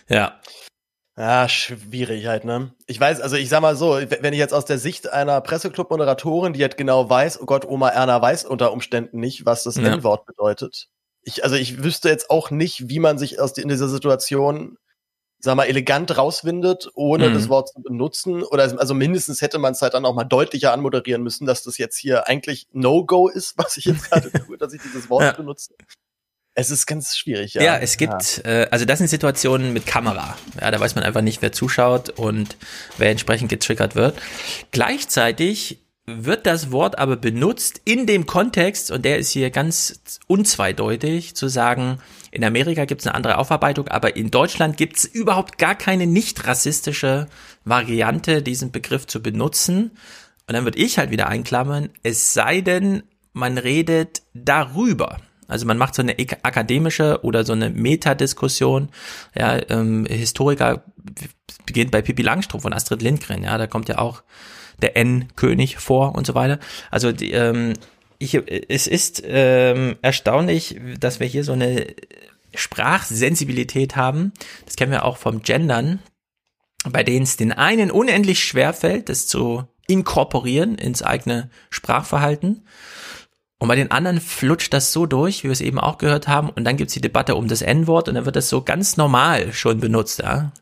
Ja, 0.08 0.40
Ja, 1.20 1.50
schwierig 1.50 2.26
halt, 2.28 2.46
ne? 2.46 2.72
Ich 2.86 2.98
weiß, 2.98 3.20
also 3.20 3.36
ich 3.36 3.50
sag 3.50 3.60
mal 3.60 3.76
so, 3.76 3.90
wenn 3.90 4.32
ich 4.32 4.38
jetzt 4.38 4.54
aus 4.54 4.64
der 4.64 4.78
Sicht 4.78 5.12
einer 5.12 5.42
Presseclub-Moderatorin, 5.42 6.54
die 6.54 6.62
halt 6.62 6.78
genau 6.78 7.10
weiß, 7.10 7.42
oh 7.42 7.44
Gott, 7.44 7.66
Oma 7.68 7.90
Erna 7.90 8.22
weiß 8.22 8.46
unter 8.46 8.72
Umständen 8.72 9.20
nicht, 9.20 9.44
was 9.44 9.62
das 9.62 9.76
ja. 9.76 9.82
N-Wort 9.82 10.24
bedeutet. 10.24 10.88
Ich, 11.20 11.44
also 11.44 11.56
ich 11.56 11.82
wüsste 11.82 12.08
jetzt 12.08 12.30
auch 12.30 12.50
nicht, 12.50 12.88
wie 12.88 13.00
man 13.00 13.18
sich 13.18 13.38
aus 13.38 13.52
die, 13.52 13.60
in 13.60 13.68
dieser 13.68 13.90
Situation, 13.90 14.78
sag 15.40 15.56
mal, 15.56 15.64
elegant 15.64 16.16
rauswindet, 16.16 16.90
ohne 16.94 17.28
mhm. 17.28 17.34
das 17.34 17.50
Wort 17.50 17.68
zu 17.68 17.82
benutzen. 17.82 18.42
Oder 18.42 18.62
also 18.78 18.94
mindestens 18.94 19.42
hätte 19.42 19.58
man 19.58 19.74
es 19.74 19.82
halt 19.82 19.92
dann 19.92 20.06
auch 20.06 20.14
mal 20.14 20.24
deutlicher 20.24 20.72
anmoderieren 20.72 21.22
müssen, 21.22 21.44
dass 21.44 21.62
das 21.62 21.76
jetzt 21.76 21.98
hier 21.98 22.28
eigentlich 22.28 22.66
No-Go 22.72 23.28
ist, 23.28 23.58
was 23.58 23.76
ich 23.76 23.84
jetzt 23.84 24.10
gerade 24.10 24.32
tue, 24.46 24.56
dass 24.56 24.72
ich 24.72 24.80
dieses 24.80 25.10
Wort 25.10 25.24
ja. 25.24 25.32
benutze. 25.32 25.74
Es 26.60 26.70
ist 26.70 26.86
ganz 26.86 27.16
schwierig, 27.16 27.54
ja. 27.54 27.62
Ja, 27.62 27.78
es 27.78 27.96
gibt, 27.96 28.42
ja. 28.44 28.50
Äh, 28.50 28.68
also 28.70 28.84
das 28.84 28.98
sind 28.98 29.08
Situationen 29.08 29.72
mit 29.72 29.86
Kamera. 29.86 30.36
Ja, 30.60 30.70
da 30.70 30.78
weiß 30.78 30.94
man 30.94 31.04
einfach 31.04 31.22
nicht, 31.22 31.40
wer 31.40 31.52
zuschaut 31.52 32.10
und 32.10 32.56
wer 32.98 33.10
entsprechend 33.10 33.48
getriggert 33.48 33.94
wird. 33.94 34.20
Gleichzeitig 34.70 35.78
wird 36.04 36.44
das 36.44 36.70
Wort 36.70 36.98
aber 36.98 37.16
benutzt 37.16 37.80
in 37.84 38.06
dem 38.06 38.26
Kontext, 38.26 38.90
und 38.90 39.06
der 39.06 39.18
ist 39.18 39.30
hier 39.30 39.50
ganz 39.50 40.00
unzweideutig, 40.26 41.34
zu 41.34 41.48
sagen, 41.48 41.98
in 42.30 42.44
Amerika 42.44 42.84
gibt 42.84 43.00
es 43.00 43.06
eine 43.06 43.14
andere 43.14 43.38
Aufarbeitung, 43.38 43.88
aber 43.88 44.16
in 44.16 44.30
Deutschland 44.30 44.76
gibt 44.76 44.98
es 44.98 45.04
überhaupt 45.04 45.56
gar 45.56 45.74
keine 45.74 46.06
nicht 46.06 46.46
rassistische 46.46 47.26
Variante, 47.64 48.42
diesen 48.42 48.70
Begriff 48.70 49.06
zu 49.06 49.22
benutzen. 49.22 49.92
Und 50.46 50.54
dann 50.54 50.64
würde 50.64 50.78
ich 50.78 50.98
halt 50.98 51.10
wieder 51.10 51.28
einklammern, 51.28 51.88
es 52.02 52.34
sei 52.34 52.60
denn, 52.60 53.02
man 53.32 53.56
redet 53.56 54.22
darüber. 54.34 55.16
Also 55.50 55.66
man 55.66 55.78
macht 55.78 55.95
so 55.95 56.02
eine 56.02 56.16
akademische 56.42 57.21
oder 57.23 57.45
so 57.45 57.52
eine 57.52 57.71
Metadiskussion. 57.71 58.88
Ja, 59.35 59.59
ähm, 59.69 60.07
Historiker 60.07 60.85
beginnt 61.66 61.90
bei 61.90 62.02
Pippi 62.02 62.23
Langstrumpf 62.23 62.62
von 62.62 62.73
Astrid 62.73 63.02
Lindgren. 63.02 63.42
Ja, 63.42 63.59
da 63.59 63.66
kommt 63.66 63.88
ja 63.88 63.99
auch 63.99 64.23
der 64.80 64.97
N-König 64.97 65.78
vor 65.78 66.14
und 66.14 66.26
so 66.26 66.35
weiter. 66.35 66.59
Also 66.90 67.12
die, 67.12 67.33
ähm, 67.33 67.75
ich, 68.19 68.35
es 68.35 68.87
ist 68.87 69.23
ähm, 69.26 69.97
erstaunlich, 70.02 70.78
dass 70.99 71.21
wir 71.21 71.26
hier 71.26 71.45
so 71.45 71.52
eine 71.52 71.87
Sprachsensibilität 72.54 73.97
haben. 73.97 74.33
Das 74.66 74.76
kennen 74.76 74.92
wir 74.92 75.04
auch 75.04 75.16
vom 75.16 75.42
Gendern, 75.42 76.00
bei 76.88 77.02
denen 77.02 77.23
es 77.23 77.37
den 77.37 77.52
einen 77.52 77.90
unendlich 77.90 78.45
schwer 78.45 78.73
fällt, 78.73 79.09
das 79.09 79.26
zu 79.26 79.64
inkorporieren 79.87 80.76
ins 80.76 81.02
eigene 81.02 81.50
Sprachverhalten. 81.71 82.66
Und 83.60 83.68
bei 83.68 83.76
den 83.76 83.90
anderen 83.90 84.20
flutscht 84.20 84.72
das 84.72 84.90
so 84.90 85.04
durch, 85.04 85.44
wie 85.44 85.48
wir 85.48 85.52
es 85.52 85.60
eben 85.60 85.78
auch 85.78 85.98
gehört 85.98 86.26
haben. 86.26 86.48
Und 86.48 86.64
dann 86.64 86.78
gibt's 86.78 86.94
die 86.94 87.00
Debatte 87.02 87.34
um 87.34 87.46
das 87.46 87.60
N-Wort 87.60 88.08
und 88.08 88.14
dann 88.14 88.24
wird 88.24 88.36
das 88.36 88.48
so 88.48 88.62
ganz 88.62 88.96
normal 88.96 89.52
schon 89.52 89.80
benutzt. 89.80 90.20
Ja? 90.20 90.52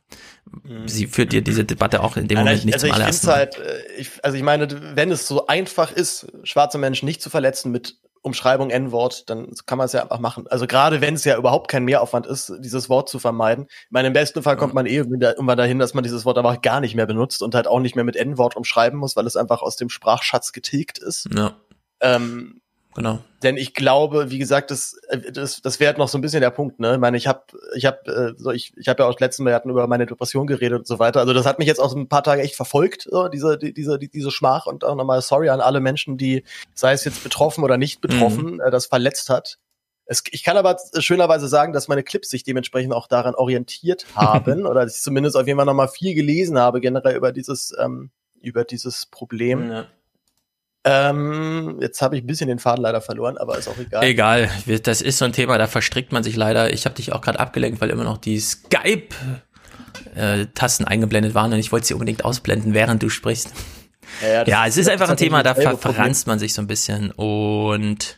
Mhm. 0.65 0.89
Sie 0.89 1.07
führt 1.07 1.33
dir 1.33 1.41
diese 1.41 1.65
Debatte 1.65 2.03
auch 2.03 2.17
in 2.17 2.27
dem 2.27 2.39
Moment 2.39 2.65
nicht 2.65 2.75
also 2.75 2.89
zum 2.89 2.97
ich 2.97 3.17
finde 3.17 3.35
halt, 3.35 3.57
äh, 3.57 3.83
ich, 3.99 4.11
also 4.25 4.37
ich 4.37 4.43
meine, 4.43 4.69
wenn 4.97 5.13
es 5.13 5.29
so 5.29 5.47
einfach 5.47 5.93
ist, 5.93 6.27
schwarze 6.43 6.77
Menschen 6.79 7.07
nicht 7.07 7.23
zu 7.23 7.31
verletzen 7.31 7.71
mit 7.71 7.99
Umschreibung 8.23 8.71
N-Wort, 8.71 9.31
dann 9.31 9.53
kann 9.65 9.79
man 9.79 9.85
es 9.85 9.93
ja 9.93 10.03
einfach 10.03 10.19
machen. 10.19 10.49
Also 10.49 10.67
gerade 10.67 11.01
wenn 11.01 11.15
es 11.15 11.25
ja 11.25 11.37
überhaupt 11.37 11.71
kein 11.71 11.85
Mehraufwand 11.85 12.27
ist, 12.27 12.53
dieses 12.59 12.89
Wort 12.89 13.09
zu 13.09 13.21
vermeiden. 13.21 13.67
Ich 13.69 13.91
meine, 13.91 14.09
im 14.09 14.13
besten 14.13 14.43
Fall 14.43 14.57
kommt 14.57 14.75
man 14.75 14.87
eh 14.87 14.97
irgendwann 14.97 15.57
dahin, 15.57 15.79
dass 15.79 15.95
man 15.95 16.03
dieses 16.03 16.25
Wort 16.25 16.37
einfach 16.37 16.61
gar 16.63 16.81
nicht 16.81 16.97
mehr 16.97 17.07
benutzt 17.07 17.43
und 17.43 17.55
halt 17.55 17.69
auch 17.69 17.79
nicht 17.79 17.95
mehr 17.95 18.05
mit 18.05 18.17
N-Wort 18.17 18.57
umschreiben 18.57 18.99
muss, 18.99 19.15
weil 19.15 19.27
es 19.29 19.37
einfach 19.37 19.63
aus 19.63 19.77
dem 19.77 19.89
Sprachschatz 19.89 20.53
getilgt 20.53 20.99
ist. 20.99 21.29
Ja. 21.33 21.55
Ähm, 22.01 22.61
genau. 22.99 23.19
Denn 23.43 23.57
ich 23.57 23.73
glaube, 23.75 24.31
wie 24.31 24.39
gesagt, 24.39 24.71
das, 24.71 24.95
äh, 25.09 25.33
das, 25.33 25.63
das 25.63 25.81
wäre 25.81 25.89
halt 25.89 25.99
noch 25.99 26.09
so 26.09 26.19
ein 26.19 26.21
bisschen 26.21 26.41
der 26.41 26.51
Punkt. 26.51 26.81
Ne? 26.81 26.95
Ich 26.95 26.99
meine, 26.99 27.17
ich 27.17 27.27
habe, 27.27 27.43
ich 27.75 27.87
habe, 27.87 28.35
äh, 28.37 28.41
so 28.41 28.51
ich, 28.51 28.73
ich 28.77 28.89
habe 28.89 29.03
ja 29.03 29.09
auch 29.09 29.19
letzten 29.19 29.45
Mal 29.45 29.55
hatten 29.55 29.71
über 29.71 29.87
meine 29.87 30.07
Depression 30.07 30.47
geredet 30.47 30.81
und 30.81 30.87
so 30.87 30.99
weiter. 30.99 31.21
Also 31.21 31.33
das 31.33 31.47
hat 31.47 31.59
mich 31.59 31.69
jetzt 31.69 31.81
auch 31.81 31.91
so 31.91 31.97
ein 31.97 32.09
paar 32.09 32.23
Tage 32.23 32.43
echt 32.43 32.57
verfolgt, 32.57 33.09
so, 33.11 33.29
diese, 33.29 33.57
die, 33.57 33.73
diese, 33.73 33.99
die, 33.99 34.09
diese 34.09 34.31
Schmach 34.31 34.67
und 34.67 34.85
auch 34.85 34.97
nochmal 34.97 35.23
sorry 35.23 35.49
an 35.49 35.61
alle 35.61 35.81
Menschen, 35.81 36.19
die, 36.19 36.45
sei 36.75 36.93
es 36.93 37.05
jetzt 37.05 37.23
betroffen 37.23 37.65
oder 37.65 37.79
nicht 37.79 38.01
betroffen, 38.01 38.55
mhm. 38.55 38.61
äh, 38.61 38.71
das 38.71 38.87
verletzt 38.87 39.31
hat. 39.31 39.59
Es, 40.05 40.23
ich 40.31 40.43
kann 40.43 40.57
aber 40.57 40.77
schönerweise 40.99 41.49
sagen, 41.49 41.73
dass 41.73 41.87
meine 41.87 42.03
Clips 42.03 42.31
sich 42.31 42.43
dementsprechend 42.43 42.95
auch 42.95 43.07
daran 43.07 43.35
orientiert 43.35 44.07
haben 44.15 44.67
oder 44.67 44.85
dass 44.85 44.97
ich 44.97 45.03
zumindest 45.03 45.37
auf 45.37 45.47
jeden 45.47 45.59
Fall 45.59 45.67
nochmal 45.67 45.89
viel 45.89 46.15
gelesen 46.15 46.59
habe 46.59 46.81
generell 46.81 47.17
über 47.17 47.33
dieses 47.33 47.75
ähm, 47.79 48.11
über 48.41 48.65
dieses 48.65 49.07
Problem. 49.07 49.71
Ja. 49.71 49.87
Ähm, 50.85 51.79
jetzt 51.81 52.01
habe 52.03 52.17
ich 52.17 52.23
ein 52.23 52.27
bisschen 52.27 52.49
den 52.49 52.59
Faden 52.59 52.83
leider 52.83 53.01
verloren, 53.01 53.37
aber 53.37 53.59
ist 53.59 53.69
auch 53.69 53.79
egal. 53.79 54.05
Egal, 54.05 54.49
das 54.85 55.03
ist 55.03 55.19
so 55.19 55.25
ein 55.25 55.33
Thema, 55.33 55.59
da 55.59 55.67
verstrickt 55.67 56.13
man 56.13 56.23
sich 56.23 56.37
leider. 56.37 56.73
Ich 56.73 56.85
habe 56.85 56.95
dich 56.95 57.13
auch 57.13 57.21
gerade 57.21 57.41
abgelenkt, 57.41 57.81
weil 57.81 57.91
immer 57.91 58.05
noch 58.05 58.19
die 58.19 58.39
Skype 58.39 59.09
äh, 60.15 60.47
eingeblendet 60.85 61.35
waren 61.35 61.53
und 61.53 61.59
ich 61.59 61.73
wollte 61.73 61.87
sie 61.87 61.95
unbedingt 61.95 62.25
ausblenden, 62.25 62.75
während 62.75 63.03
du 63.03 63.09
sprichst. 63.09 63.53
Ja, 64.23 64.29
ja, 64.29 64.45
ja 64.47 64.67
es 64.67 64.77
ist 64.77 64.89
einfach 64.89 65.09
ein 65.09 65.17
Thema, 65.17 65.43
da 65.43 65.55
ver 65.55 65.77
verranzt 65.77 66.27
man 66.27 66.39
sich 66.39 66.55
so 66.55 66.63
ein 66.63 66.67
bisschen 66.67 67.11
und 67.11 68.18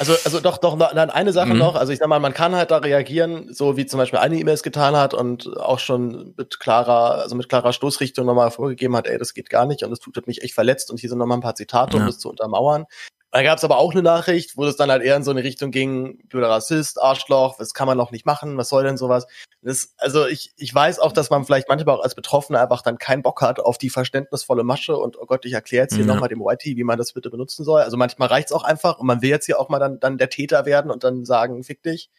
also, 0.00 0.14
also 0.24 0.40
doch, 0.40 0.56
doch, 0.56 0.78
dann 0.78 1.10
eine 1.10 1.34
Sache 1.34 1.52
mhm. 1.52 1.58
noch. 1.58 1.74
Also 1.74 1.92
ich 1.92 1.98
sag 1.98 2.08
mal, 2.08 2.20
man 2.20 2.32
kann 2.32 2.56
halt 2.56 2.70
da 2.70 2.78
reagieren, 2.78 3.52
so 3.52 3.76
wie 3.76 3.84
zum 3.84 3.98
Beispiel 3.98 4.18
eine 4.18 4.38
E-Mail 4.38 4.54
es 4.54 4.62
getan 4.62 4.96
hat 4.96 5.12
und 5.12 5.58
auch 5.58 5.78
schon 5.78 6.32
mit 6.38 6.58
klarer, 6.58 7.16
also 7.16 7.36
mit 7.36 7.50
klarer 7.50 7.74
Stoßrichtung 7.74 8.24
nochmal 8.24 8.50
vorgegeben 8.50 8.96
hat, 8.96 9.06
ey, 9.06 9.18
das 9.18 9.34
geht 9.34 9.50
gar 9.50 9.66
nicht 9.66 9.84
und 9.84 9.90
das 9.90 10.00
tut 10.00 10.26
mich 10.26 10.42
echt 10.42 10.54
verletzt 10.54 10.90
und 10.90 10.98
hier 10.98 11.10
sind 11.10 11.18
nochmal 11.18 11.36
ein 11.36 11.42
paar 11.42 11.54
Zitate, 11.54 11.98
um 11.98 12.06
das 12.06 12.18
zu 12.18 12.30
untermauern. 12.30 12.86
Da 13.32 13.44
gab 13.44 13.58
es 13.58 13.64
aber 13.64 13.78
auch 13.78 13.92
eine 13.92 14.02
Nachricht, 14.02 14.56
wo 14.56 14.64
es 14.64 14.74
dann 14.74 14.90
halt 14.90 15.02
eher 15.02 15.14
in 15.14 15.22
so 15.22 15.30
eine 15.30 15.44
Richtung 15.44 15.70
ging, 15.70 16.18
blöder 16.26 16.50
Rassist, 16.50 17.00
Arschloch, 17.00 17.56
das 17.58 17.74
kann 17.74 17.86
man 17.86 17.96
noch 17.96 18.10
nicht 18.10 18.26
machen, 18.26 18.56
was 18.56 18.68
soll 18.68 18.82
denn 18.82 18.96
sowas? 18.96 19.28
Das, 19.62 19.94
also 19.98 20.26
ich, 20.26 20.52
ich 20.56 20.74
weiß 20.74 20.98
auch, 20.98 21.12
dass 21.12 21.30
man 21.30 21.44
vielleicht 21.44 21.68
manchmal 21.68 21.96
auch 21.96 22.02
als 22.02 22.16
Betroffener 22.16 22.60
einfach 22.60 22.82
dann 22.82 22.98
keinen 22.98 23.22
Bock 23.22 23.40
hat 23.40 23.60
auf 23.60 23.78
die 23.78 23.90
verständnisvolle 23.90 24.64
Masche 24.64 24.96
und 24.96 25.16
oh 25.16 25.26
Gott, 25.26 25.44
ich 25.44 25.52
erkläre 25.52 25.84
jetzt 25.84 25.94
hier 25.94 26.04
ja. 26.04 26.12
nochmal 26.12 26.28
dem 26.28 26.40
YT, 26.40 26.64
wie 26.76 26.82
man 26.82 26.98
das 26.98 27.12
bitte 27.12 27.30
benutzen 27.30 27.64
soll. 27.64 27.82
Also 27.82 27.96
manchmal 27.96 28.28
reicht's 28.28 28.52
auch 28.52 28.64
einfach 28.64 28.98
und 28.98 29.06
man 29.06 29.22
will 29.22 29.30
jetzt 29.30 29.46
hier 29.46 29.60
auch 29.60 29.68
mal 29.68 29.78
dann, 29.78 30.00
dann 30.00 30.18
der 30.18 30.30
Täter 30.30 30.66
werden 30.66 30.90
und 30.90 31.04
dann 31.04 31.24
sagen, 31.24 31.62
fick 31.62 31.84
dich. 31.84 32.10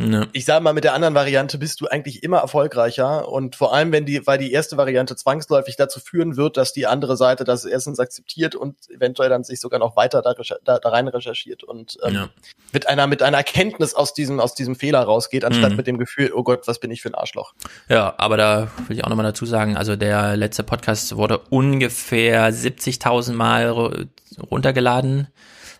Ja. 0.00 0.26
Ich 0.32 0.44
sage 0.44 0.62
mal, 0.62 0.72
mit 0.72 0.82
der 0.82 0.92
anderen 0.92 1.14
Variante 1.14 1.56
bist 1.56 1.80
du 1.80 1.86
eigentlich 1.86 2.24
immer 2.24 2.38
erfolgreicher 2.38 3.28
und 3.28 3.54
vor 3.54 3.72
allem, 3.72 3.92
wenn 3.92 4.04
die, 4.06 4.26
weil 4.26 4.38
die 4.38 4.50
erste 4.50 4.76
Variante 4.76 5.14
zwangsläufig 5.14 5.76
dazu 5.76 6.00
führen 6.00 6.36
wird, 6.36 6.56
dass 6.56 6.72
die 6.72 6.86
andere 6.86 7.16
Seite 7.16 7.44
das 7.44 7.64
erstens 7.64 8.00
akzeptiert 8.00 8.56
und 8.56 8.76
eventuell 8.90 9.28
dann 9.28 9.44
sich 9.44 9.60
sogar 9.60 9.78
noch 9.78 9.94
weiter 9.94 10.20
da, 10.20 10.34
da, 10.64 10.78
da 10.80 10.88
rein 10.88 11.06
recherchiert 11.06 11.62
und 11.62 11.96
ähm, 12.02 12.14
ja. 12.14 12.28
mit 12.72 12.88
einer 12.88 13.06
mit 13.06 13.22
einer 13.22 13.36
Erkenntnis 13.36 13.94
aus 13.94 14.14
diesem 14.14 14.40
aus 14.40 14.56
diesem 14.56 14.74
Fehler 14.74 15.00
rausgeht, 15.00 15.44
anstatt 15.44 15.70
mhm. 15.70 15.76
mit 15.76 15.86
dem 15.86 15.98
Gefühl, 15.98 16.32
oh 16.34 16.42
Gott, 16.42 16.66
was 16.66 16.80
bin 16.80 16.90
ich 16.90 17.00
für 17.00 17.10
ein 17.10 17.14
Arschloch. 17.14 17.54
Ja, 17.88 18.14
aber 18.18 18.36
da 18.36 18.68
will 18.88 18.96
ich 18.96 19.04
auch 19.04 19.08
nochmal 19.08 19.26
dazu 19.26 19.46
sagen, 19.46 19.76
also 19.76 19.94
der 19.94 20.36
letzte 20.36 20.64
Podcast 20.64 21.16
wurde 21.16 21.38
ungefähr 21.50 22.52
70.000 22.52 23.32
Mal 23.34 24.08
runtergeladen. 24.50 25.28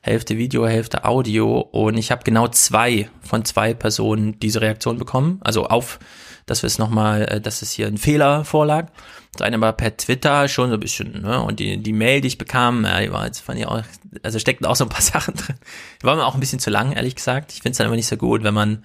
Hälfte 0.05 0.37
Video, 0.37 0.67
Hälfte 0.67 1.07
Audio. 1.07 1.61
Und 1.61 1.97
ich 1.97 2.11
habe 2.11 2.25
genau 2.25 2.47
zwei 2.49 3.09
von 3.23 3.47
zwei 3.47 3.73
Personen 3.73 4.39
diese 4.39 4.61
Reaktion 4.61 4.99
bekommen. 4.99 5.41
Also 5.43 5.65
auf, 5.65 5.99
dass 6.45 6.63
wir 6.63 6.67
es 6.67 6.79
nochmal, 6.79 7.23
äh, 7.23 7.41
dass 7.41 7.63
es 7.63 7.71
hier 7.71 7.87
ein 7.87 7.97
Fehler 7.97 8.45
vorlag. 8.45 8.89
Das 9.33 9.41
eine 9.41 9.59
war 9.63 9.73
per 9.73 9.97
Twitter 9.97 10.47
schon 10.49 10.69
so 10.69 10.75
ein 10.75 10.81
bisschen, 10.81 11.23
ne? 11.23 11.41
Und 11.41 11.59
die, 11.59 11.79
die 11.79 11.95
Mail, 11.95 12.21
die 12.21 12.29
ich 12.29 12.37
bekam, 12.37 12.85
ja, 12.85 13.01
die 13.01 13.11
war 13.13 13.25
jetzt 13.25 13.39
fand 13.39 13.59
ich 13.59 13.67
auch, 13.67 13.83
also 14.23 14.39
steckten 14.39 14.67
auch 14.67 14.77
so 14.77 14.85
ein 14.85 14.91
paar 14.91 15.01
Sachen 15.01 15.37
drin. 15.37 15.57
Die 16.03 16.07
war 16.07 16.17
mir 16.17 16.27
auch 16.27 16.35
ein 16.35 16.41
bisschen 16.41 16.59
zu 16.59 16.69
lang, 16.69 16.93
ehrlich 16.93 17.15
gesagt. 17.15 17.53
Ich 17.53 17.63
finde 17.63 17.71
es 17.71 17.79
dann 17.79 17.87
immer 17.87 17.97
nicht 17.97 18.07
so 18.07 18.19
gut, 18.19 18.45
wenn 18.45 18.53
man 18.53 18.85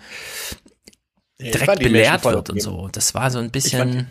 direkt 1.38 1.84
belehrt 1.84 2.24
wird 2.24 2.50
und 2.50 2.62
so. 2.62 2.88
Das 2.94 3.14
war 3.14 3.30
so 3.30 3.40
ein 3.40 3.52
bisschen. 3.52 4.08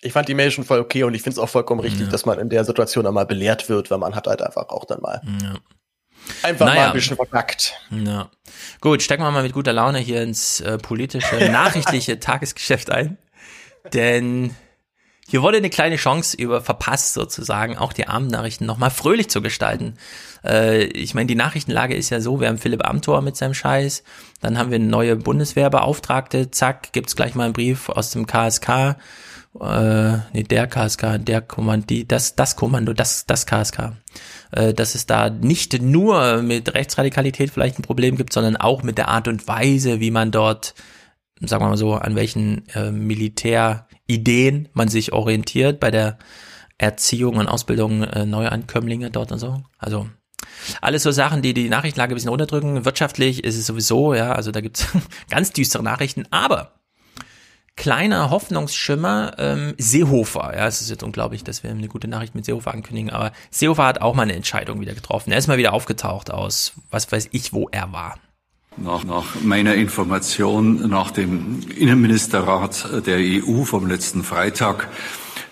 Ich 0.00 0.14
fand 0.14 0.26
die 0.26 0.34
Mail 0.34 0.50
schon 0.50 0.64
voll 0.64 0.80
okay 0.80 1.02
und 1.02 1.12
ich 1.12 1.20
finde 1.20 1.34
es 1.34 1.38
auch 1.38 1.50
vollkommen 1.50 1.80
richtig, 1.80 2.06
ja. 2.06 2.08
dass 2.08 2.24
man 2.24 2.38
in 2.38 2.48
der 2.48 2.64
Situation 2.64 3.06
einmal 3.06 3.26
belehrt 3.26 3.68
wird, 3.68 3.90
weil 3.90 3.98
man 3.98 4.14
hat 4.14 4.26
halt 4.26 4.40
einfach 4.40 4.70
auch 4.70 4.86
dann 4.86 5.02
mal 5.02 5.20
ja. 5.42 5.56
Einfach 6.42 6.66
naja. 6.66 6.80
mal 6.80 6.86
ein 6.88 6.92
bisschen 6.94 7.16
verpackt. 7.16 7.74
Ja. 7.90 8.30
Gut, 8.80 9.02
stecken 9.02 9.22
wir 9.22 9.30
mal 9.30 9.42
mit 9.42 9.52
guter 9.52 9.72
Laune 9.72 9.98
hier 9.98 10.22
ins 10.22 10.60
äh, 10.60 10.78
politische, 10.78 11.36
nachrichtliche 11.50 12.20
Tagesgeschäft 12.20 12.90
ein. 12.90 13.18
Denn 13.92 14.54
hier 15.26 15.42
wurde 15.42 15.56
eine 15.56 15.70
kleine 15.70 15.96
Chance 15.96 16.36
über 16.36 16.60
verpasst, 16.60 17.14
sozusagen, 17.14 17.78
auch 17.78 17.92
die 17.92 18.08
Abendnachrichten 18.08 18.66
nochmal 18.66 18.90
fröhlich 18.90 19.30
zu 19.30 19.40
gestalten. 19.40 19.94
Äh, 20.44 20.84
ich 20.84 21.14
meine, 21.14 21.26
die 21.26 21.34
Nachrichtenlage 21.34 21.94
ist 21.94 22.10
ja 22.10 22.20
so, 22.20 22.40
wir 22.40 22.48
haben 22.48 22.58
Philipp 22.58 22.86
Amthor 22.86 23.22
mit 23.22 23.36
seinem 23.36 23.54
Scheiß, 23.54 24.02
dann 24.42 24.58
haben 24.58 24.70
wir 24.70 24.76
eine 24.76 24.84
neue 24.84 25.16
Bundeswehrbeauftragte, 25.16 26.50
zack, 26.50 26.92
gibt's 26.92 27.16
gleich 27.16 27.34
mal 27.34 27.44
einen 27.44 27.52
Brief 27.54 27.88
aus 27.88 28.10
dem 28.10 28.26
KSK, 28.26 28.96
äh, 29.60 30.18
nee, 30.32 30.42
der 30.42 30.66
KSK, 30.66 31.18
der 31.18 31.40
Kommando, 31.40 31.94
das, 32.06 32.36
das 32.36 32.56
Kommando, 32.56 32.92
das, 32.92 33.26
das 33.26 33.46
KSK 33.46 33.92
äh, 34.54 34.72
dass 34.72 34.94
es 34.94 35.06
da 35.06 35.30
nicht 35.30 35.82
nur 35.82 36.42
mit 36.42 36.74
Rechtsradikalität 36.74 37.50
vielleicht 37.50 37.78
ein 37.78 37.82
Problem 37.82 38.16
gibt, 38.16 38.32
sondern 38.32 38.56
auch 38.56 38.82
mit 38.82 38.98
der 38.98 39.08
Art 39.08 39.28
und 39.28 39.46
Weise, 39.48 40.00
wie 40.00 40.10
man 40.10 40.30
dort, 40.30 40.74
sagen 41.40 41.64
wir 41.64 41.68
mal 41.68 41.76
so, 41.76 41.94
an 41.94 42.14
welchen 42.14 42.68
äh, 42.68 42.90
Militärideen 42.90 44.68
man 44.72 44.88
sich 44.88 45.12
orientiert 45.12 45.80
bei 45.80 45.90
der 45.90 46.18
Erziehung 46.78 47.36
und 47.36 47.48
Ausbildung 47.48 48.02
äh, 48.02 48.26
Neuankömmlinge 48.26 49.10
dort 49.10 49.32
und 49.32 49.38
so. 49.38 49.62
Also 49.78 50.08
alles 50.80 51.02
so 51.02 51.10
Sachen, 51.10 51.42
die 51.42 51.54
die 51.54 51.68
Nachrichtenlage 51.68 52.12
ein 52.12 52.16
bisschen 52.16 52.30
unterdrücken. 52.30 52.84
Wirtschaftlich 52.84 53.44
ist 53.44 53.56
es 53.56 53.66
sowieso, 53.66 54.14
ja, 54.14 54.32
also 54.32 54.52
da 54.52 54.60
gibt's 54.60 54.86
ganz 55.30 55.52
düstere 55.52 55.82
Nachrichten, 55.82 56.26
aber 56.30 56.74
kleiner 57.76 58.30
Hoffnungsschimmer, 58.30 59.32
ähm, 59.38 59.74
Seehofer. 59.78 60.52
Ja, 60.56 60.66
es 60.66 60.80
ist 60.80 60.90
jetzt 60.90 61.02
unglaublich, 61.02 61.44
dass 61.44 61.62
wir 61.62 61.70
eine 61.70 61.88
gute 61.88 62.08
Nachricht 62.08 62.34
mit 62.34 62.44
Seehofer 62.44 62.72
ankündigen, 62.72 63.10
aber 63.10 63.32
Seehofer 63.50 63.86
hat 63.86 64.00
auch 64.00 64.14
mal 64.14 64.22
eine 64.22 64.34
Entscheidung 64.34 64.80
wieder 64.80 64.94
getroffen. 64.94 65.32
Er 65.32 65.38
ist 65.38 65.48
mal 65.48 65.58
wieder 65.58 65.72
aufgetaucht 65.72 66.30
aus, 66.30 66.72
was 66.90 67.10
weiß 67.10 67.28
ich, 67.32 67.52
wo 67.52 67.68
er 67.70 67.92
war. 67.92 68.18
Nach, 68.76 69.04
nach 69.04 69.40
meiner 69.42 69.74
Information 69.74 70.88
nach 70.88 71.12
dem 71.12 71.60
Innenministerrat 71.76 73.06
der 73.06 73.18
EU 73.18 73.62
vom 73.62 73.86
letzten 73.86 74.24
Freitag 74.24 74.88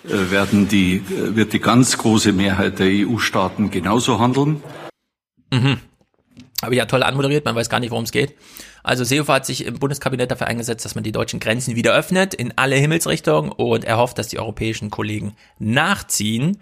äh, 0.05 0.31
werden 0.31 0.67
die, 0.67 0.97
äh, 0.97 1.37
wird 1.37 1.53
die 1.53 1.61
ganz 1.61 1.99
große 1.99 2.33
Mehrheit 2.33 2.81
der 2.81 2.89
EU-Staaten 2.89 3.71
genauso 3.71 4.19
handeln. 4.19 4.63
Mhm. 5.53 5.79
Aber 6.63 6.75
ja, 6.75 6.87
toll 6.87 7.03
anmoderiert, 7.03 7.45
man 7.45 7.55
weiß 7.55 7.69
gar 7.69 7.79
nicht, 7.81 7.91
worum 7.91 8.05
es 8.05 8.13
geht. 8.13 8.35
Also 8.83 9.05
Seehofer 9.05 9.35
hat 9.35 9.47
sich 9.47 9.65
im 9.65 9.79
Bundeskabinett 9.79 10.31
dafür 10.31 10.49
eingesetzt, 10.49 10.85
dass 10.85 10.95
man 10.95 11.05
die 11.05 11.13
deutschen 11.13 11.41
Grenzen 11.41 11.77
wieder 11.77 11.95
öffnet 11.95 12.35
in 12.35 12.53
alle 12.57 12.77
Himmelsrichtungen 12.77 13.53
und 13.53 13.85
er 13.85 13.99
hofft, 13.99 14.19
dass 14.19 14.29
die 14.29 14.39
europäischen 14.39 14.91
Kollegen 14.91 15.37
nachziehen, 15.59 16.59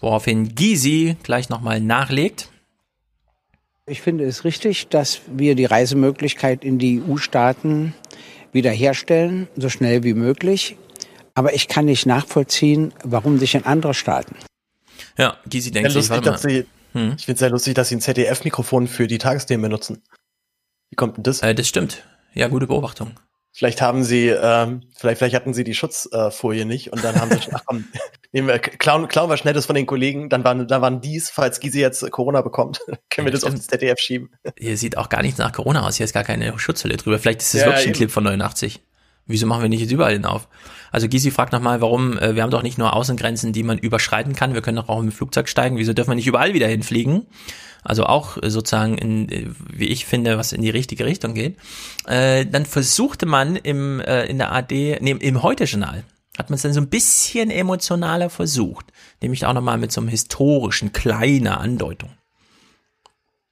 woraufhin 0.00 0.54
Gysi 0.54 1.16
gleich 1.22 1.48
nochmal 1.48 1.80
nachlegt. 1.80 2.48
Ich 3.86 4.02
finde 4.02 4.24
es 4.24 4.44
richtig, 4.44 4.88
dass 4.88 5.20
wir 5.26 5.54
die 5.54 5.64
Reisemöglichkeit 5.64 6.64
in 6.64 6.78
die 6.78 7.02
EU-Staaten 7.02 7.94
wiederherstellen, 8.52 9.48
so 9.56 9.68
schnell 9.68 10.02
wie 10.02 10.14
möglich. 10.14 10.76
Aber 11.34 11.54
ich 11.54 11.68
kann 11.68 11.84
nicht 11.84 12.06
nachvollziehen, 12.06 12.92
warum 13.04 13.38
sich 13.38 13.54
in 13.54 13.64
andere 13.64 13.94
Staaten. 13.94 14.36
Ja, 15.16 15.36
Gysi 15.46 15.70
denkt 15.70 15.92
sich, 15.92 16.08
dass 16.08 16.42
sie, 16.42 16.66
hm? 16.92 17.14
Ich 17.16 17.26
finde 17.26 17.34
es 17.34 17.38
sehr 17.38 17.50
lustig, 17.50 17.74
dass 17.74 17.88
sie 17.88 17.96
ein 17.96 18.00
ZDF-Mikrofon 18.00 18.88
für 18.88 19.06
die 19.06 19.18
Tagesthemen 19.18 19.62
benutzen. 19.62 20.02
Wie 20.90 20.96
kommt 20.96 21.16
denn 21.16 21.24
das? 21.24 21.42
Äh, 21.42 21.54
das 21.54 21.68
stimmt. 21.68 22.04
Ja, 22.34 22.48
gute 22.48 22.66
Beobachtung. 22.66 23.12
Vielleicht 23.52 23.82
haben 23.82 24.04
sie, 24.04 24.28
ähm, 24.28 24.82
vielleicht, 24.94 25.18
vielleicht 25.18 25.34
hatten 25.34 25.54
sie 25.54 25.64
die 25.64 25.74
Schutzfolie 25.74 26.64
nicht 26.64 26.92
und 26.92 27.02
dann 27.02 27.20
haben 27.20 27.30
sie, 27.32 27.48
ach 27.52 27.62
komm, 27.66 27.84
nehmen 28.32 28.46
wir, 28.46 28.60
klauen, 28.60 29.08
klauen 29.08 29.28
wir 29.28 29.36
schnell 29.36 29.54
das 29.54 29.66
von 29.66 29.74
den 29.74 29.86
Kollegen, 29.86 30.28
dann 30.28 30.44
waren, 30.44 30.68
dann 30.68 30.82
waren 30.82 31.00
dies, 31.00 31.30
falls 31.30 31.58
Gysi 31.58 31.80
jetzt 31.80 32.08
Corona 32.12 32.42
bekommt, 32.42 32.80
können 33.10 33.26
wir 33.26 33.32
das 33.32 33.42
auf 33.42 33.52
das 33.52 33.66
ZDF 33.66 33.98
schieben. 33.98 34.30
Hier 34.56 34.76
sieht 34.76 34.96
auch 34.96 35.08
gar 35.08 35.22
nichts 35.22 35.38
nach 35.38 35.50
Corona 35.50 35.84
aus, 35.84 35.96
hier 35.96 36.04
ist 36.04 36.12
gar 36.12 36.22
keine 36.22 36.56
Schutzhülle 36.58 36.96
drüber. 36.96 37.18
Vielleicht 37.18 37.40
ist 37.40 37.54
das 37.54 37.62
ja, 37.62 37.66
wirklich 37.66 37.88
ein 37.88 37.92
Clip 37.92 38.10
von 38.10 38.22
89. 38.22 38.80
Wieso 39.26 39.46
machen 39.46 39.62
wir 39.62 39.68
nicht 39.68 39.80
jetzt 39.80 39.92
überall 39.92 40.12
hinauf? 40.12 40.48
Also 40.92 41.08
Gysi 41.08 41.30
fragt 41.30 41.52
nochmal, 41.52 41.80
warum, 41.80 42.18
äh, 42.18 42.36
wir 42.36 42.42
haben 42.42 42.50
doch 42.50 42.62
nicht 42.62 42.78
nur 42.78 42.94
Außengrenzen, 42.94 43.52
die 43.52 43.62
man 43.64 43.78
überschreiten 43.78 44.34
kann, 44.34 44.54
wir 44.54 44.62
können 44.62 44.76
doch 44.76 44.88
auch 44.88 45.00
im 45.00 45.10
Flugzeug 45.10 45.48
steigen, 45.48 45.76
wieso 45.76 45.92
dürfen 45.92 46.10
wir 46.10 46.16
nicht 46.16 46.26
überall 46.26 46.54
wieder 46.54 46.68
hinfliegen? 46.68 47.26
Also 47.82 48.04
auch 48.04 48.36
sozusagen, 48.42 48.98
in, 48.98 49.54
wie 49.72 49.86
ich 49.86 50.04
finde, 50.04 50.36
was 50.38 50.52
in 50.52 50.62
die 50.62 50.70
richtige 50.70 51.04
Richtung 51.04 51.34
geht. 51.34 51.56
Äh, 52.06 52.46
dann 52.46 52.66
versuchte 52.66 53.26
man 53.26 53.56
im, 53.56 54.00
äh, 54.00 54.26
in 54.26 54.38
der 54.38 54.52
AD, 54.52 54.98
nee, 55.00 55.12
im 55.12 55.42
Heute-Journal, 55.42 56.04
hat 56.38 56.50
man 56.50 56.56
es 56.56 56.62
dann 56.62 56.72
so 56.72 56.80
ein 56.80 56.88
bisschen 56.88 57.50
emotionaler 57.50 58.30
versucht. 58.30 58.86
Nämlich 59.20 59.46
auch 59.46 59.52
nochmal 59.52 59.78
mit 59.78 59.92
so 59.92 60.00
einem 60.00 60.08
historischen, 60.08 60.92
kleiner 60.92 61.60
Andeutung. 61.60 62.10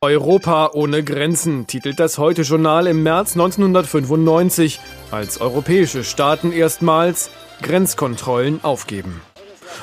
Europa 0.00 0.70
ohne 0.74 1.02
Grenzen 1.02 1.66
titelt 1.66 1.98
das 1.98 2.18
Heute-Journal 2.18 2.86
im 2.86 3.02
März 3.02 3.32
1995, 3.32 4.78
als 5.10 5.40
europäische 5.40 6.04
Staaten 6.04 6.52
erstmals 6.52 7.30
Grenzkontrollen 7.62 8.62
aufgeben. 8.62 9.20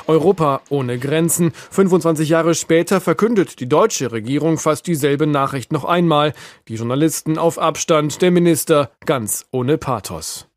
Europa 0.08 0.62
ohne 0.70 1.00
Grenzen. 1.00 1.52
25 1.72 2.30
Jahre 2.30 2.56
später 2.56 3.02
verkündet 3.02 3.60
die 3.60 3.70
deutsche 3.70 4.12
Regierung 4.12 4.58
fast 4.58 4.88
dieselbe 4.88 5.28
Nachricht 5.28 5.72
noch 5.72 5.86
einmal. 5.86 6.34
Die 6.68 6.76
Journalisten 6.76 7.38
auf 7.38 7.58
Abstand, 7.60 8.22
der 8.22 8.32
Minister 8.32 8.92
ganz 9.06 9.46
ohne 9.52 9.78
Pathos. 9.78 10.48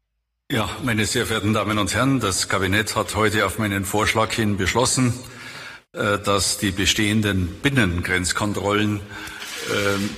Ja, 0.51 0.69
meine 0.83 1.05
sehr 1.05 1.27
verehrten 1.27 1.53
Damen 1.53 1.79
und 1.79 1.95
Herren, 1.95 2.21
das 2.21 2.49
Kabinett 2.49 2.97
hat 2.97 3.15
heute 3.15 3.45
auf 3.45 3.59
meinen 3.59 3.85
Vorschlag 3.85 4.33
hin 4.33 4.57
beschlossen, 4.57 5.13
äh, 5.93 6.19
dass 6.19 6.57
die 6.57 6.71
bestehenden 6.71 7.49
Binnengrenzkontrollen 7.63 8.97
äh, 8.97 9.01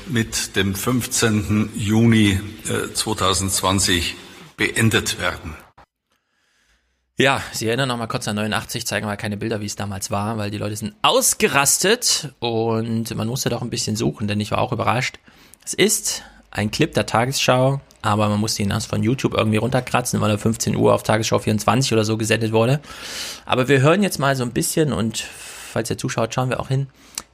mit 0.08 0.54
dem 0.54 0.76
15. 0.76 1.70
Juni 1.74 2.38
2020 2.94 4.12
äh, 4.12 4.14
beendet 4.60 5.18
werden. 5.18 5.56
Ja, 7.20 7.42
Sie 7.52 7.66
erinnern 7.66 7.88
noch 7.88 7.98
mal 7.98 8.06
kurz 8.06 8.26
an 8.28 8.36
89, 8.36 8.86
zeigen 8.86 9.04
mal 9.04 9.16
keine 9.16 9.36
Bilder, 9.36 9.60
wie 9.60 9.66
es 9.66 9.76
damals 9.76 10.10
war, 10.10 10.38
weil 10.38 10.50
die 10.50 10.56
Leute 10.56 10.74
sind 10.74 10.94
ausgerastet 11.02 12.32
und 12.38 13.14
man 13.14 13.28
musste 13.28 13.50
doch 13.50 13.60
ein 13.60 13.68
bisschen 13.68 13.94
suchen, 13.94 14.26
denn 14.26 14.40
ich 14.40 14.52
war 14.52 14.58
auch 14.58 14.72
überrascht. 14.72 15.18
Es 15.62 15.74
ist 15.74 16.22
ein 16.50 16.70
Clip 16.70 16.94
der 16.94 17.04
Tagesschau, 17.04 17.82
aber 18.00 18.30
man 18.30 18.40
musste 18.40 18.62
ihn 18.62 18.70
erst 18.70 18.86
von 18.86 19.02
YouTube 19.02 19.34
irgendwie 19.34 19.58
runterkratzen, 19.58 20.18
weil 20.22 20.30
er 20.30 20.38
15 20.38 20.74
Uhr 20.74 20.94
auf 20.94 21.02
Tagesschau 21.02 21.38
24 21.38 21.92
oder 21.92 22.06
so 22.06 22.16
gesendet 22.16 22.52
wurde. 22.52 22.80
Aber 23.44 23.68
wir 23.68 23.82
hören 23.82 24.02
jetzt 24.02 24.18
mal 24.18 24.34
so 24.34 24.42
ein 24.42 24.52
bisschen 24.52 24.90
und 24.94 25.18
falls 25.18 25.90
ihr 25.90 25.98
zuschaut, 25.98 26.32
schauen 26.32 26.48
wir 26.48 26.58
auch 26.58 26.68
hin, 26.68 26.86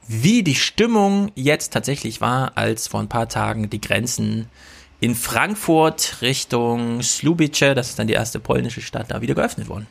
wie 0.05 0.43
die 0.43 0.55
Stimmung 0.55 1.31
jetzt 1.35 1.71
tatsächlich 1.71 2.19
war, 2.19 2.57
als 2.57 2.89
vor 2.89 2.99
ein 2.99 3.07
paar 3.07 3.29
Tagen 3.29 3.69
die 3.69 3.79
Grenzen 3.79 4.49
in 4.99 5.15
Frankfurt 5.15 6.17
Richtung 6.21 7.01
Slubice, 7.01 7.73
das 7.75 7.89
ist 7.89 7.99
dann 7.99 8.07
die 8.07 8.13
erste 8.13 8.39
polnische 8.39 8.81
Stadt, 8.81 9.07
da 9.09 9.21
wieder 9.21 9.35
geöffnet 9.35 9.69
wurden. 9.69 9.87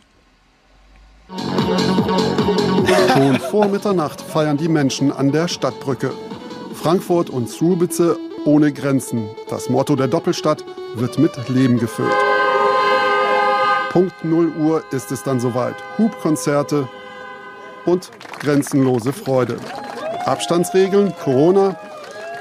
Schon 3.13 3.41
vor 3.41 3.67
Mitternacht 3.67 4.21
feiern 4.21 4.57
die 4.57 4.69
Menschen 4.69 5.13
an 5.13 5.33
der 5.33 5.49
Stadtbrücke. 5.49 6.13
Frankfurt 6.75 7.31
und 7.31 7.49
Slubice 7.49 8.17
ohne 8.45 8.73
Grenzen. 8.73 9.29
Das 9.49 9.69
Motto 9.69 9.97
der 9.97 10.07
Doppelstadt 10.07 10.63
wird 10.95 11.19
mit 11.19 11.49
Leben 11.49 11.79
gefüllt. 11.79 12.15
Punkt 13.91 14.25
0 14.25 14.53
Uhr 14.57 14.85
ist 14.93 15.11
es 15.11 15.23
dann 15.23 15.41
soweit. 15.41 15.77
Hubkonzerte 15.99 16.89
und 17.87 18.11
grenzenlose 18.39 19.13
Freude. 19.13 19.59
Abstandsregeln, 20.27 21.15
Corona. 21.17 21.77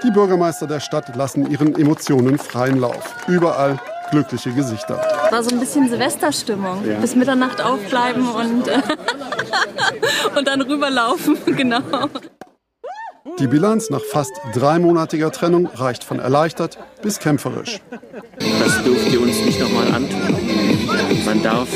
Die 0.04 0.12
Bürgermeister 0.12 0.68
der 0.68 0.80
Stadt 0.80 1.16
lassen 1.16 1.50
ihren 1.50 1.76
Emotionen 1.76 2.38
freien 2.38 2.80
Lauf. 2.80 3.16
Überall 3.28 3.80
glückliche 4.12 4.52
Gesichter. 4.52 5.02
War 5.32 5.44
so 5.44 5.50
ein 5.50 5.60
bisschen 5.60 5.90
Silvesterstimmung. 5.90 6.86
Ja. 6.88 7.00
Bis 7.00 7.16
Mitternacht 7.16 7.62
aufbleiben 7.62 8.28
und, 8.28 8.68
äh, 8.68 8.82
und 10.38 10.48
dann 10.48 10.62
rüberlaufen, 10.62 11.38
genau. 11.46 11.82
Die 13.40 13.48
Bilanz 13.48 13.90
nach 13.90 14.02
fast 14.12 14.32
dreimonatiger 14.54 15.32
Trennung 15.32 15.68
reicht 15.68 16.04
von 16.04 16.20
erleichtert 16.20 16.78
bis 17.02 17.20
kämpferisch. 17.20 17.82
Das 18.40 18.84
dürft 18.84 19.12
ihr 19.12 19.22
uns 19.22 19.44
nicht 19.44 19.60
nochmal 19.60 19.88
antun. 19.88 20.38
Man 21.26 21.42
darf 21.44 21.68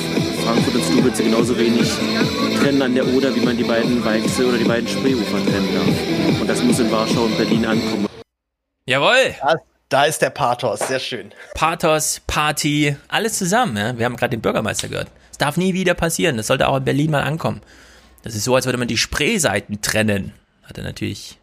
Frankfurt 0.46 0.76
und 0.76 0.84
Stubitze 0.84 1.24
genauso 1.24 1.58
wenig 1.58 1.92
trennen 2.62 2.82
an 2.82 2.96
der 2.96 3.08
Oder, 3.08 3.36
wie 3.36 3.42
man 3.42 3.58
die 3.58 3.64
beiden 3.64 4.04
Weichsel 4.06 4.46
oder 4.46 4.58
die 4.58 4.64
beiden 4.64 4.88
Spreeufer 4.88 5.44
trennen 5.44 5.70
darf. 5.74 6.42
Und 6.42 6.48
das 6.48 6.64
muss 6.64 6.80
in 6.80 6.92
Warschau 6.92 7.24
und 7.24 7.38
Berlin 7.38 7.66
ankommen. 7.66 8.09
Jawohl! 8.90 9.36
Da, 9.40 9.56
da 9.90 10.06
ist 10.06 10.20
der 10.24 10.32
Pathos, 10.32 10.80
sehr 10.80 10.98
schön. 10.98 11.32
Pathos, 11.54 12.22
Party, 12.26 12.98
alles 13.08 13.38
zusammen. 13.38 13.78
Ja? 13.78 13.96
Wir 13.96 14.06
haben 14.06 14.16
gerade 14.16 14.32
den 14.32 14.42
Bürgermeister 14.42 14.88
gehört. 14.88 15.12
Es 15.30 15.38
darf 15.38 15.58
nie 15.58 15.76
wieder 15.76 15.94
passieren. 15.94 16.38
Das 16.38 16.48
sollte 16.48 16.68
auch 16.68 16.78
in 16.78 16.86
Berlin 16.86 17.12
mal 17.12 17.22
ankommen. 17.22 17.62
Das 18.24 18.34
ist 18.34 18.46
so, 18.46 18.56
als 18.56 18.66
würde 18.66 18.80
man 18.80 18.88
die 18.88 18.98
Spreeseiten 18.98 19.84
trennen. 19.84 20.34
Hat 20.64 20.80
er 20.80 20.84
natürlich 20.86 21.38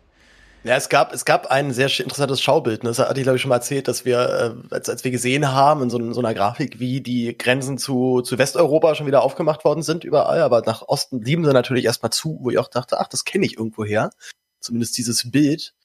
ja, 0.65 0.75
es 0.75 0.89
gab, 0.89 1.15
es 1.15 1.25
gab 1.25 1.47
ein 1.47 1.73
sehr 1.73 1.87
interessantes 2.01 2.41
Schaubild. 2.41 2.83
Ne? 2.83 2.91
Das 2.91 2.99
hatte 2.99 3.21
ich, 3.21 3.23
glaube 3.23 3.37
ich, 3.37 3.43
schon 3.43 3.51
mal 3.51 3.55
erzählt, 3.55 3.87
dass 3.87 4.05
wir, 4.05 4.19
äh, 4.19 4.75
als, 4.75 4.89
als 4.89 5.05
wir 5.05 5.13
gesehen 5.13 5.53
haben 5.53 5.83
in 5.83 5.91
so, 5.91 6.13
so, 6.13 6.19
einer 6.19 6.35
Grafik, 6.35 6.81
wie 6.81 7.01
die 7.01 7.39
Grenzen 7.39 7.79
zu, 7.79 8.23
zu 8.23 8.37
Westeuropa 8.37 8.97
schon 8.97 9.07
wieder 9.07 9.23
aufgemacht 9.23 9.65
worden 9.65 9.85
sind, 9.85 10.03
überall, 10.03 10.41
aber 10.41 10.63
nach 10.63 10.83
Osten 10.83 11.21
blieben 11.21 11.45
sie 11.45 11.53
natürlich 11.53 11.85
erstmal 11.85 12.11
zu, 12.11 12.41
wo 12.41 12.51
ich 12.51 12.59
auch 12.59 12.67
dachte, 12.67 12.99
ach, 12.99 13.07
das 13.07 13.25
kenne 13.25 13.47
ich 13.47 13.57
irgendwo 13.57 13.85
her. 13.85 14.11
Zumindest 14.59 14.99
dieses 14.99 15.31
Bild. 15.31 15.76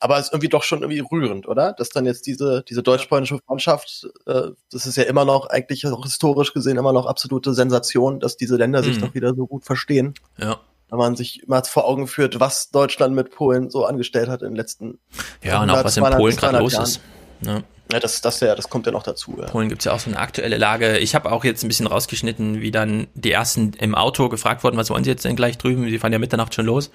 Aber 0.00 0.18
es 0.18 0.26
ist 0.26 0.32
irgendwie 0.32 0.48
doch 0.48 0.62
schon 0.62 0.80
irgendwie 0.80 1.00
rührend, 1.00 1.46
oder? 1.46 1.74
Dass 1.74 1.90
dann 1.90 2.06
jetzt 2.06 2.26
diese, 2.26 2.64
diese 2.68 2.82
deutsch-polnische 2.82 3.38
Freundschaft, 3.46 4.08
äh, 4.26 4.48
das 4.72 4.86
ist 4.86 4.96
ja 4.96 5.04
immer 5.04 5.24
noch, 5.24 5.46
eigentlich 5.46 5.86
auch 5.86 6.02
historisch 6.04 6.54
gesehen, 6.54 6.78
immer 6.78 6.92
noch 6.92 7.06
absolute 7.06 7.54
Sensation, 7.54 8.18
dass 8.18 8.36
diese 8.36 8.56
Länder 8.56 8.82
sich 8.82 8.96
mhm. 8.96 9.00
doch 9.02 9.14
wieder 9.14 9.34
so 9.34 9.46
gut 9.46 9.64
verstehen. 9.64 10.14
Ja 10.38 10.58
wenn 10.90 10.98
man 10.98 11.16
sich 11.16 11.44
mal 11.46 11.62
vor 11.62 11.86
Augen 11.86 12.06
führt, 12.06 12.40
was 12.40 12.70
Deutschland 12.70 13.14
mit 13.14 13.30
Polen 13.30 13.70
so 13.70 13.84
angestellt 13.86 14.28
hat 14.28 14.42
in 14.42 14.48
den 14.48 14.56
letzten 14.56 14.98
Ja, 15.42 15.62
und 15.62 15.70
auch 15.70 15.84
was 15.84 15.96
in 15.96 16.04
Polen 16.04 16.36
gerade 16.36 16.58
los 16.58 16.72
Jahren. 16.72 16.84
ist. 16.84 17.00
Ja. 17.42 17.62
ja, 17.92 18.00
das, 18.00 18.20
das, 18.20 18.40
ja, 18.40 18.54
das 18.54 18.68
kommt 18.68 18.86
ja 18.86 18.92
noch 18.92 19.02
dazu. 19.02 19.36
Ja. 19.38 19.46
Polen 19.46 19.68
gibt's 19.68 19.84
ja 19.84 19.92
auch 19.92 20.00
so 20.00 20.10
eine 20.10 20.18
aktuelle 20.18 20.58
Lage. 20.58 20.98
Ich 20.98 21.14
habe 21.14 21.30
auch 21.30 21.44
jetzt 21.44 21.62
ein 21.62 21.68
bisschen 21.68 21.86
rausgeschnitten, 21.86 22.60
wie 22.60 22.70
dann 22.70 23.06
die 23.14 23.30
ersten 23.30 23.72
im 23.78 23.94
Auto 23.94 24.28
gefragt 24.28 24.64
wurden, 24.64 24.76
was 24.76 24.90
wollen 24.90 25.04
sie 25.04 25.10
jetzt 25.10 25.24
denn 25.24 25.36
gleich 25.36 25.58
drüben? 25.58 25.88
Sie 25.88 25.98
fahren 25.98 26.12
ja 26.12 26.18
Mitternacht 26.18 26.54
schon 26.54 26.66
los. 26.66 26.90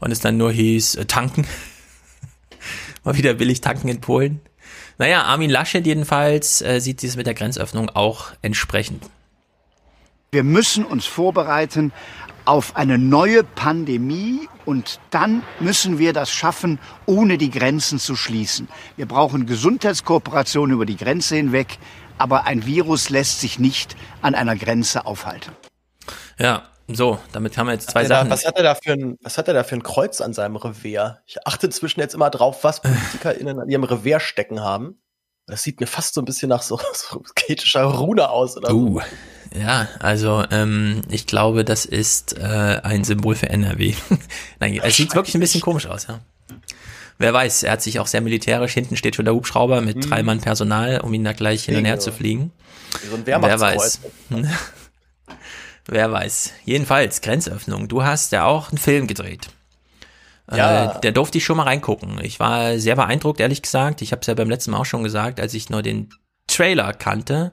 Und 0.00 0.10
es 0.10 0.20
dann 0.20 0.36
nur 0.36 0.50
hieß, 0.50 0.96
äh, 0.96 1.04
tanken. 1.04 1.46
Mal 3.04 3.16
wieder 3.16 3.34
billig 3.34 3.60
tanken 3.60 3.88
in 3.88 4.00
Polen. 4.00 4.40
Naja, 4.98 5.22
Armin 5.24 5.50
Laschet 5.50 5.86
jedenfalls 5.86 6.62
äh, 6.62 6.80
sieht 6.80 7.02
dies 7.02 7.16
mit 7.16 7.26
der 7.26 7.34
Grenzöffnung 7.34 7.90
auch 7.90 8.32
entsprechend. 8.42 9.04
Wir 10.32 10.42
müssen 10.42 10.84
uns 10.84 11.04
vorbereiten 11.04 11.92
auf 12.44 12.76
eine 12.76 12.98
neue 12.98 13.44
Pandemie 13.44 14.48
und 14.64 15.00
dann 15.10 15.42
müssen 15.60 15.98
wir 15.98 16.12
das 16.12 16.30
schaffen, 16.30 16.78
ohne 17.06 17.38
die 17.38 17.50
Grenzen 17.50 17.98
zu 17.98 18.16
schließen. 18.16 18.68
Wir 18.96 19.06
brauchen 19.06 19.46
Gesundheitskooperation 19.46 20.70
über 20.70 20.86
die 20.86 20.96
Grenze 20.96 21.36
hinweg, 21.36 21.78
aber 22.18 22.44
ein 22.46 22.66
Virus 22.66 23.10
lässt 23.10 23.40
sich 23.40 23.58
nicht 23.58 23.96
an 24.22 24.34
einer 24.34 24.56
Grenze 24.56 25.06
aufhalten. 25.06 25.52
Ja, 26.38 26.68
so, 26.88 27.18
damit 27.32 27.56
haben 27.56 27.66
wir 27.66 27.72
jetzt 27.72 27.90
zwei 27.90 28.04
Sachen. 28.04 28.28
Da, 28.28 28.34
was, 28.34 28.46
hat 28.46 28.56
er 28.56 28.62
da 28.62 28.74
für 28.74 28.92
ein, 28.92 29.16
was 29.22 29.38
hat 29.38 29.48
er 29.48 29.54
da 29.54 29.64
für 29.64 29.74
ein 29.74 29.82
Kreuz 29.82 30.20
an 30.20 30.34
seinem 30.34 30.56
Revier? 30.56 31.20
Ich 31.26 31.46
achte 31.46 31.66
inzwischen 31.66 32.00
jetzt 32.00 32.14
immer 32.14 32.30
drauf, 32.30 32.62
was 32.62 32.82
PolitikerInnen 32.82 33.58
an 33.58 33.68
ihrem 33.68 33.84
Revier 33.84 34.20
stecken 34.20 34.60
haben. 34.60 35.00
Das 35.46 35.62
sieht 35.62 35.80
mir 35.80 35.86
fast 35.86 36.14
so 36.14 36.20
ein 36.20 36.24
bisschen 36.24 36.48
nach 36.48 36.62
so, 36.62 36.78
so 36.92 37.22
ketischer 37.34 37.84
Rune 37.84 38.28
aus. 38.28 38.56
Oder 38.56 38.74
uh, 38.74 39.00
ja, 39.54 39.88
also 40.00 40.44
ähm, 40.50 41.02
ich 41.08 41.26
glaube, 41.26 41.64
das 41.64 41.86
ist 41.86 42.36
äh, 42.38 42.80
ein 42.82 43.04
Symbol 43.04 43.34
für 43.34 43.48
NRW. 43.48 43.94
Nein, 44.60 44.80
es 44.82 44.96
sieht 44.96 45.14
wirklich 45.14 45.34
ein 45.34 45.40
bisschen 45.40 45.60
komisch 45.60 45.86
aus, 45.86 46.06
ja. 46.06 46.20
Wer 47.16 47.32
weiß, 47.32 47.62
er 47.62 47.72
hat 47.72 47.82
sich 47.82 48.00
auch 48.00 48.08
sehr 48.08 48.20
militärisch, 48.20 48.74
hinten 48.74 48.96
steht 48.96 49.14
schon 49.14 49.24
der 49.24 49.34
Hubschrauber 49.34 49.80
mit 49.80 50.02
hm. 50.02 50.10
drei 50.10 50.22
Mann 50.22 50.40
Personal, 50.40 51.00
um 51.00 51.14
ihn 51.14 51.22
da 51.24 51.32
gleich 51.32 51.64
hin 51.64 51.76
und 51.76 51.84
her 51.84 52.00
zu 52.00 52.10
fliegen. 52.10 52.50
So 53.08 53.16
ein 53.16 53.24
Wer 53.24 53.40
weiß. 53.40 54.00
Wer 55.86 56.10
weiß. 56.10 56.52
Jedenfalls, 56.64 57.20
Grenzöffnung. 57.20 57.88
Du 57.88 58.02
hast 58.02 58.32
ja 58.32 58.44
auch 58.44 58.70
einen 58.70 58.78
Film 58.78 59.06
gedreht. 59.06 59.48
Äh, 60.50 60.56
ja. 60.56 60.96
Äh, 60.96 61.00
der 61.00 61.12
durfte 61.12 61.38
ich 61.38 61.44
schon 61.44 61.56
mal 61.56 61.64
reingucken. 61.64 62.20
Ich 62.22 62.40
war 62.40 62.78
sehr 62.78 62.96
beeindruckt, 62.96 63.40
ehrlich 63.40 63.62
gesagt. 63.62 64.02
Ich 64.02 64.12
habe 64.12 64.20
es 64.20 64.26
ja 64.26 64.34
beim 64.34 64.50
letzten 64.50 64.70
Mal 64.70 64.78
auch 64.78 64.86
schon 64.86 65.02
gesagt, 65.02 65.40
als 65.40 65.54
ich 65.54 65.70
nur 65.70 65.82
den 65.82 66.10
Trailer 66.46 66.92
kannte. 66.92 67.52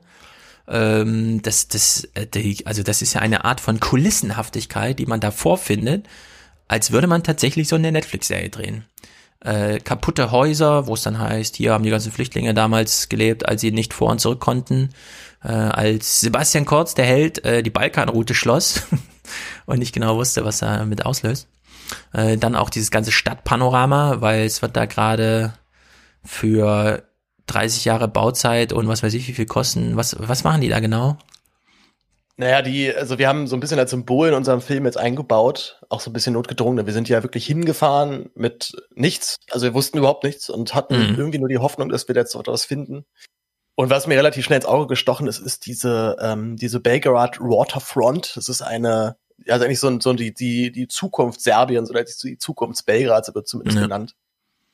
Ähm, 0.67 1.41
das, 1.41 1.67
das, 1.67 2.07
äh, 2.13 2.27
die, 2.27 2.65
also 2.65 2.83
das 2.83 3.01
ist 3.01 3.13
ja 3.13 3.21
eine 3.21 3.45
Art 3.45 3.59
von 3.59 3.79
Kulissenhaftigkeit, 3.79 4.99
die 4.99 5.05
man 5.05 5.19
da 5.19 5.31
vorfindet, 5.31 6.07
als 6.67 6.91
würde 6.91 7.07
man 7.07 7.23
tatsächlich 7.23 7.67
so 7.67 7.75
eine 7.75 7.91
Netflix-Serie 7.91 8.49
drehen. 8.49 8.85
Äh, 9.41 9.79
kaputte 9.79 10.31
Häuser, 10.31 10.85
wo 10.85 10.93
es 10.93 11.01
dann 11.01 11.19
heißt, 11.19 11.55
hier 11.55 11.73
haben 11.73 11.83
die 11.83 11.89
ganzen 11.89 12.11
Flüchtlinge 12.11 12.53
damals 12.53 13.09
gelebt, 13.09 13.47
als 13.47 13.61
sie 13.61 13.71
nicht 13.71 13.93
vor 13.93 14.11
und 14.11 14.21
zurück 14.21 14.39
konnten. 14.39 14.89
Äh, 15.43 15.51
als 15.51 16.21
Sebastian 16.21 16.65
Kurz, 16.65 16.93
der 16.93 17.05
Held, 17.05 17.43
äh, 17.45 17.63
die 17.63 17.69
Balkanroute 17.69 18.33
schloss 18.33 18.83
und 19.65 19.79
nicht 19.79 19.93
genau 19.93 20.15
wusste, 20.17 20.45
was 20.45 20.61
er 20.61 20.85
mit 20.85 21.05
auslöst. 21.05 21.47
Äh, 22.13 22.37
dann 22.37 22.55
auch 22.55 22.69
dieses 22.69 22.91
ganze 22.91 23.11
Stadtpanorama, 23.11 24.21
weil 24.21 24.45
es 24.45 24.61
wird 24.61 24.77
da 24.77 24.85
gerade 24.85 25.53
für 26.23 27.03
30 27.47 27.85
Jahre 27.85 28.07
Bauzeit 28.07 28.71
und 28.71 28.87
was 28.87 29.03
weiß 29.03 29.13
ich, 29.13 29.27
wie 29.27 29.33
viel 29.33 29.45
kosten. 29.45 29.97
Was, 29.97 30.15
was 30.19 30.43
machen 30.43 30.61
die 30.61 30.69
da 30.69 30.79
genau? 30.79 31.17
Naja, 32.37 32.61
die, 32.61 32.93
also 32.95 33.19
wir 33.19 33.27
haben 33.27 33.45
so 33.45 33.55
ein 33.55 33.59
bisschen 33.59 33.77
als 33.77 33.91
Symbol 33.91 34.29
in 34.29 34.33
unserem 34.33 34.61
Film 34.61 34.85
jetzt 34.85 34.97
eingebaut, 34.97 35.79
auch 35.89 35.99
so 35.99 36.09
ein 36.09 36.13
bisschen 36.13 36.33
notgedrungen. 36.33 36.85
Wir 36.85 36.93
sind 36.93 37.09
ja 37.09 37.21
wirklich 37.23 37.45
hingefahren 37.45 38.31
mit 38.35 38.73
nichts. 38.95 39.37
Also 39.51 39.67
wir 39.67 39.73
wussten 39.73 39.97
überhaupt 39.97 40.23
nichts 40.23 40.49
und 40.49 40.73
hatten 40.73 40.95
mhm. 40.95 41.15
irgendwie 41.17 41.39
nur 41.39 41.49
die 41.49 41.59
Hoffnung, 41.59 41.89
dass 41.89 42.07
wir 42.07 42.15
jetzt 42.15 42.33
etwas 42.35 42.65
finden. 42.65 43.05
Und 43.75 43.89
was 43.89 44.05
mir 44.05 44.17
relativ 44.17 44.45
schnell 44.45 44.57
ins 44.57 44.65
Auge 44.65 44.87
gestochen 44.87 45.27
ist, 45.27 45.39
ist 45.39 45.65
diese, 45.65 46.17
ähm, 46.21 46.57
diese 46.57 46.79
Belgrad 46.79 47.39
Waterfront. 47.39 48.35
Das 48.35 48.49
ist 48.49 48.61
eine 48.61 49.15
also 49.47 49.65
eigentlich 49.65 49.79
so, 49.79 49.99
so 49.99 50.13
die, 50.13 50.33
die, 50.33 50.71
die 50.71 50.87
Zukunft 50.87 51.41
Serbiens 51.41 51.89
oder 51.89 52.03
die 52.03 52.37
Zukunft 52.37 52.85
Belgrads 52.85 53.33
wird 53.33 53.47
zumindest 53.47 53.77
ja. 53.77 53.83
genannt. 53.83 54.15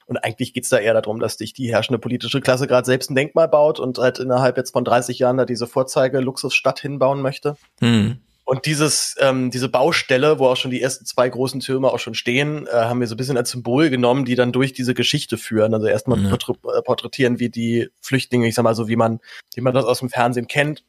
Und 0.05 0.17
eigentlich 0.17 0.53
geht's 0.53 0.69
da 0.69 0.77
eher 0.77 0.93
darum, 0.93 1.19
dass 1.19 1.37
sich 1.37 1.53
die 1.53 1.69
herrschende 1.69 1.99
politische 1.99 2.39
Klasse 2.39 2.65
gerade 2.65 2.85
selbst 2.85 3.11
ein 3.11 3.15
Denkmal 3.15 3.49
baut 3.49 3.79
und 3.79 3.97
halt 3.97 4.19
innerhalb 4.19 4.55
jetzt 4.55 4.71
von 4.71 4.85
30 4.85 5.19
Jahren 5.19 5.37
da 5.37 5.45
diese 5.45 5.67
Vorzeige-Luxusstadt 5.67 6.79
hinbauen 6.79 7.21
möchte. 7.21 7.57
Mhm. 7.81 8.21
Und 8.47 8.65
dieses, 8.65 9.17
ähm, 9.19 9.51
diese 9.51 9.67
Baustelle, 9.67 10.39
wo 10.39 10.47
auch 10.47 10.55
schon 10.55 10.71
die 10.71 10.81
ersten 10.81 11.03
zwei 11.05 11.27
großen 11.27 11.59
Türme 11.59 11.91
auch 11.91 11.99
schon 11.99 12.13
stehen, 12.13 12.65
äh, 12.65 12.71
haben 12.71 13.01
wir 13.01 13.07
so 13.07 13.15
ein 13.15 13.17
bisschen 13.17 13.35
als 13.35 13.51
Symbol 13.51 13.89
genommen, 13.89 14.23
die 14.23 14.35
dann 14.35 14.53
durch 14.53 14.71
diese 14.71 14.93
Geschichte 14.93 15.37
führen. 15.37 15.73
Also 15.73 15.87
erstmal 15.87 16.17
ja. 16.23 16.33
Äh, 16.33 16.81
porträtieren, 16.81 17.41
wie 17.41 17.49
die 17.49 17.89
Flüchtlinge, 17.99 18.47
ich 18.47 18.55
sag 18.55 18.63
mal 18.63 18.73
so, 18.73 18.87
wie 18.87 18.95
man, 18.95 19.19
wie 19.53 19.59
man 19.59 19.73
das 19.73 19.83
aus 19.83 19.99
dem 19.99 20.09
Fernsehen 20.09 20.47
kennt, 20.47 20.85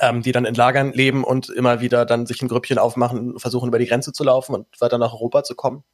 ähm, 0.00 0.22
die 0.22 0.32
dann 0.32 0.46
in 0.46 0.54
Lagern 0.54 0.94
leben 0.94 1.24
und 1.24 1.50
immer 1.50 1.82
wieder 1.82 2.06
dann 2.06 2.24
sich 2.24 2.40
ein 2.40 2.48
Grüppchen 2.48 2.78
aufmachen, 2.78 3.38
versuchen 3.38 3.68
über 3.68 3.78
die 3.78 3.84
Grenze 3.84 4.14
zu 4.14 4.24
laufen 4.24 4.54
und 4.54 4.66
weiter 4.80 4.96
nach 4.96 5.12
Europa 5.12 5.44
zu 5.44 5.54
kommen. 5.54 5.84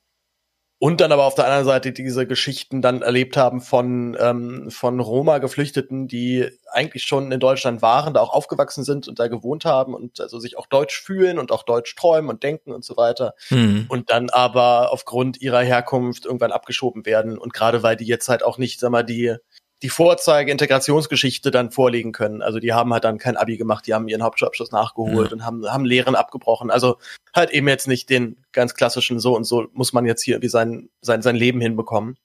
Und 0.81 1.01
dann 1.01 1.11
aber 1.11 1.25
auf 1.25 1.35
der 1.35 1.47
anderen 1.47 1.65
Seite 1.65 1.93
diese 1.93 2.25
Geschichten 2.27 2.81
dann 2.83 3.03
erlebt 3.03 3.37
haben 3.37 3.61
von, 3.61 4.17
ähm, 4.21 4.71
von 4.71 5.01
Roma-Geflüchteten, 5.01 6.07
die 6.07 6.49
eigentlich 6.71 7.03
schon 7.03 7.33
in 7.33 7.41
Deutschland 7.41 7.83
waren, 7.83 8.15
da 8.15 8.21
auch 8.21 8.33
aufgewachsen 8.33 8.85
sind 8.85 9.09
und 9.09 9.19
da 9.19 9.27
gewohnt 9.27 9.65
haben 9.65 9.93
und 9.93 10.21
also 10.21 10.39
sich 10.39 10.57
auch 10.57 10.67
deutsch 10.67 11.01
fühlen 11.01 11.41
und 11.41 11.51
auch 11.51 11.65
deutsch 11.65 11.97
träumen 11.97 12.31
und 12.31 12.45
denken 12.45 12.73
und 12.73 12.85
so 12.85 12.97
weiter. 12.97 13.35
Mhm. 13.51 13.87
Und 13.89 14.11
dann 14.11 14.31
aber 14.31 14.93
aufgrund 14.93 15.41
ihrer 15.41 15.63
Herkunft 15.63 16.27
irgendwann 16.27 16.53
abgeschoben 16.53 17.05
werden. 17.07 17.39
Und 17.39 17.53
gerade 17.53 17.83
weil 17.83 17.97
die 17.97 18.07
jetzt 18.07 18.29
halt 18.29 18.45
auch 18.45 18.57
nicht, 18.57 18.79
sag 18.79 18.91
mal, 18.91 19.03
die, 19.03 19.35
die 19.83 19.89
Vorzeige-Integrationsgeschichte 19.89 21.51
dann 21.51 21.71
vorlegen 21.71 22.13
können. 22.13 22.43
Also 22.43 22.59
die 22.59 22.73
haben 22.73 22.93
halt 22.93 23.05
dann 23.05 23.19
kein 23.19 23.37
Abi 23.37 23.57
gemacht, 23.57 23.87
die 23.87 23.95
haben 23.95 24.09
ihren 24.09 24.23
Hauptschulabschluss 24.23 24.73
nachgeholt 24.73 25.29
ja. 25.29 25.33
und 25.35 25.47
haben, 25.47 25.67
haben 25.67 25.85
Lehren 25.85 26.17
abgebrochen. 26.17 26.71
Also 26.71 26.99
halt 27.35 27.51
eben 27.51 27.69
jetzt 27.69 27.87
nicht 27.87 28.11
den 28.11 28.45
ganz 28.53 28.75
klassischen 28.75 29.21
so 29.21 29.37
und 29.37 29.45
so 29.45 29.69
muss 29.73 29.93
man 29.93 30.05
jetzt 30.05 30.23
hier 30.23 30.43
wie 30.43 30.49
sein, 30.49 30.89
sein, 31.01 31.23
sein 31.23 31.37
Leben 31.37 31.61
hinbekommen. 31.61 32.17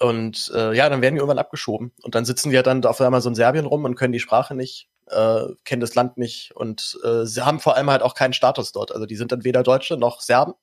Und 0.00 0.50
äh, 0.54 0.74
ja, 0.74 0.88
dann 0.88 1.02
werden 1.02 1.14
die 1.14 1.18
irgendwann 1.18 1.38
abgeschoben. 1.38 1.92
Und 2.02 2.14
dann 2.14 2.24
sitzen 2.24 2.50
die 2.50 2.56
ja 2.56 2.62
dann 2.62 2.84
auf 2.84 3.00
einmal 3.00 3.20
so 3.20 3.28
in 3.28 3.34
Serbien 3.34 3.66
rum 3.66 3.84
und 3.84 3.94
können 3.94 4.12
die 4.12 4.20
Sprache 4.20 4.54
nicht, 4.54 4.88
äh, 5.08 5.44
kennen 5.64 5.80
das 5.80 5.94
Land 5.94 6.16
nicht 6.16 6.52
und 6.56 6.98
äh, 7.04 7.26
sie 7.26 7.44
haben 7.44 7.60
vor 7.60 7.76
allem 7.76 7.90
halt 7.90 8.02
auch 8.02 8.14
keinen 8.14 8.32
Status 8.32 8.72
dort. 8.72 8.90
Also 8.90 9.06
die 9.06 9.16
sind 9.16 9.32
dann 9.32 9.44
weder 9.44 9.62
Deutsche 9.62 9.96
noch 9.96 10.20
Serben. 10.20 10.54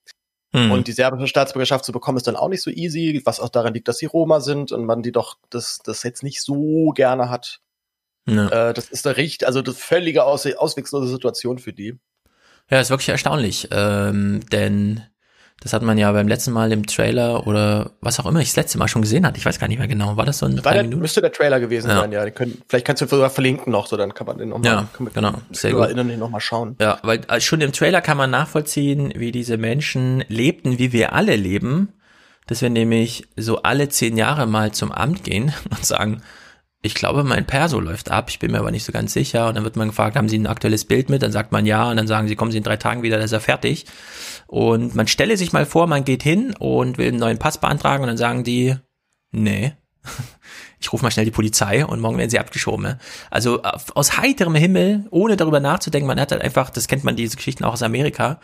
Hm. 0.53 0.71
Und 0.71 0.87
die 0.87 0.91
serbische 0.91 1.27
Staatsbürgerschaft 1.27 1.85
zu 1.85 1.91
bekommen 1.91 2.17
ist 2.17 2.27
dann 2.27 2.35
auch 2.35 2.49
nicht 2.49 2.61
so 2.61 2.69
easy, 2.69 3.21
was 3.23 3.39
auch 3.39 3.49
daran 3.49 3.73
liegt, 3.73 3.87
dass 3.87 3.99
sie 3.99 4.05
Roma 4.05 4.41
sind 4.41 4.71
und 4.71 4.85
man 4.85 5.01
die 5.01 5.13
doch 5.13 5.37
das, 5.49 5.79
das 5.83 6.03
jetzt 6.03 6.23
nicht 6.23 6.41
so 6.41 6.89
gerne 6.89 7.29
hat. 7.29 7.61
Ja. 8.27 8.69
Äh, 8.69 8.73
das 8.73 8.89
ist 8.89 9.05
der 9.05 9.17
Richt, 9.17 9.45
also 9.45 9.61
das 9.61 9.77
völlige 9.77 10.25
aus, 10.25 10.45
auswegslose 10.45 11.07
Situation 11.07 11.57
für 11.57 11.73
die. 11.73 11.97
Ja, 12.69 12.79
ist 12.79 12.89
wirklich 12.89 13.09
erstaunlich, 13.09 13.69
ähm, 13.71 14.41
denn 14.51 15.03
das 15.61 15.73
hat 15.73 15.83
man 15.83 15.95
ja 15.99 16.11
beim 16.11 16.27
letzten 16.27 16.51
Mal 16.53 16.71
im 16.71 16.87
Trailer 16.87 17.45
oder 17.45 17.91
was 18.01 18.19
auch 18.19 18.25
immer 18.25 18.39
ich 18.39 18.47
das 18.49 18.55
letzte 18.55 18.79
Mal 18.79 18.87
schon 18.87 19.03
gesehen 19.03 19.27
hatte. 19.27 19.37
Ich 19.37 19.45
weiß 19.45 19.59
gar 19.59 19.67
nicht 19.67 19.77
mehr 19.77 19.87
genau. 19.87 20.17
War 20.17 20.25
das 20.25 20.39
so 20.39 20.47
ein 20.47 20.65
War 20.65 20.73
der, 20.73 20.83
Müsste 20.83 21.21
der 21.21 21.31
Trailer 21.31 21.59
gewesen 21.59 21.87
ja. 21.87 21.99
sein, 21.99 22.11
ja. 22.11 22.27
Können, 22.31 22.59
vielleicht 22.67 22.87
kannst 22.87 23.03
du 23.03 23.05
sogar 23.05 23.29
verlinken 23.29 23.71
noch, 23.71 23.85
so 23.85 23.95
dann 23.95 24.15
kann 24.15 24.25
man 24.25 24.39
den 24.39 24.49
nochmal, 24.49 24.71
ja, 24.71 24.87
genau. 25.13 25.33
Sehr 25.51 25.73
gut. 25.73 25.95
den 25.95 26.17
nochmal 26.17 26.41
schauen. 26.41 26.77
Ja, 26.81 26.97
weil 27.03 27.21
äh, 27.27 27.39
schon 27.39 27.61
im 27.61 27.71
Trailer 27.73 28.01
kann 28.01 28.17
man 28.17 28.31
nachvollziehen, 28.31 29.13
wie 29.15 29.31
diese 29.31 29.57
Menschen 29.57 30.23
lebten, 30.29 30.79
wie 30.79 30.93
wir 30.93 31.13
alle 31.13 31.35
leben. 31.35 31.89
Dass 32.47 32.63
wir 32.63 32.71
nämlich 32.71 33.27
so 33.37 33.61
alle 33.61 33.87
zehn 33.89 34.17
Jahre 34.17 34.47
mal 34.47 34.71
zum 34.71 34.91
Amt 34.91 35.23
gehen 35.23 35.53
und 35.69 35.85
sagen, 35.85 36.23
ich 36.83 36.95
glaube, 36.95 37.23
mein 37.23 37.45
Perso 37.45 37.79
läuft 37.79 38.09
ab, 38.09 38.29
ich 38.29 38.39
bin 38.39 38.51
mir 38.51 38.59
aber 38.59 38.71
nicht 38.71 38.83
so 38.83 38.91
ganz 38.91 39.13
sicher. 39.13 39.47
Und 39.47 39.55
dann 39.55 39.63
wird 39.63 39.75
man 39.75 39.89
gefragt, 39.89 40.15
haben 40.15 40.29
Sie 40.29 40.39
ein 40.39 40.47
aktuelles 40.47 40.85
Bild 40.85 41.09
mit? 41.09 41.21
Dann 41.21 41.31
sagt 41.31 41.51
man 41.51 41.65
ja 41.67 41.89
und 41.89 41.97
dann 41.97 42.07
sagen 42.07 42.27
sie, 42.27 42.35
kommen 42.35 42.51
Sie 42.51 42.57
in 42.57 42.63
drei 42.63 42.77
Tagen 42.77 43.03
wieder, 43.03 43.17
dann 43.17 43.25
ist 43.25 43.31
er 43.31 43.39
fertig. 43.39 43.85
Und 44.47 44.95
man 44.95 45.07
stelle 45.07 45.37
sich 45.37 45.53
mal 45.53 45.65
vor, 45.65 45.85
man 45.85 46.03
geht 46.05 46.23
hin 46.23 46.55
und 46.57 46.97
will 46.97 47.09
einen 47.09 47.19
neuen 47.19 47.37
Pass 47.37 47.59
beantragen 47.59 48.03
und 48.03 48.07
dann 48.07 48.17
sagen 48.17 48.43
die, 48.43 48.75
nee, 49.31 49.73
ich 50.79 50.91
rufe 50.91 51.03
mal 51.03 51.11
schnell 51.11 51.25
die 51.25 51.31
Polizei 51.31 51.85
und 51.85 51.99
morgen 51.99 52.17
werden 52.17 52.31
sie 52.31 52.39
abgeschoben. 52.39 52.99
Also 53.29 53.61
aus 53.61 54.17
heiterem 54.17 54.55
Himmel, 54.55 55.05
ohne 55.11 55.37
darüber 55.37 55.59
nachzudenken, 55.59 56.07
man 56.07 56.19
hat 56.19 56.31
halt 56.31 56.41
einfach, 56.41 56.71
das 56.71 56.87
kennt 56.87 57.03
man 57.03 57.15
diese 57.15 57.35
Geschichten 57.35 57.63
auch 57.63 57.73
aus 57.73 57.83
Amerika, 57.83 58.39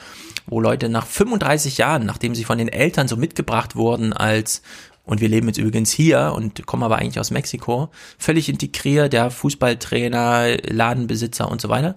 wo 0.46 0.62
Leute 0.62 0.90
nach 0.90 1.08
35 1.08 1.80
Jahren, 1.80 2.06
nachdem 2.06 2.36
sie 2.36 2.44
von 2.44 2.60
den 2.60 2.70
Eltern 2.70 3.08
so 3.08 3.18
mitgebracht 3.18 3.76
wurden 3.76 4.14
als 4.14 4.62
und 5.08 5.22
wir 5.22 5.30
leben 5.30 5.48
jetzt 5.48 5.58
übrigens 5.58 5.92
hier 5.92 6.34
und 6.36 6.68
kommen 6.68 6.84
aber 6.84 6.98
eigentlich 6.98 7.20
aus 7.20 7.32
Mexiko, 7.32 7.90
völlig 8.20 8.50
integriert, 8.50 9.14
der 9.14 9.32
Fußballtrainer, 9.32 10.58
Ladenbesitzer 10.68 11.50
und 11.50 11.62
so 11.62 11.70
weiter. 11.70 11.96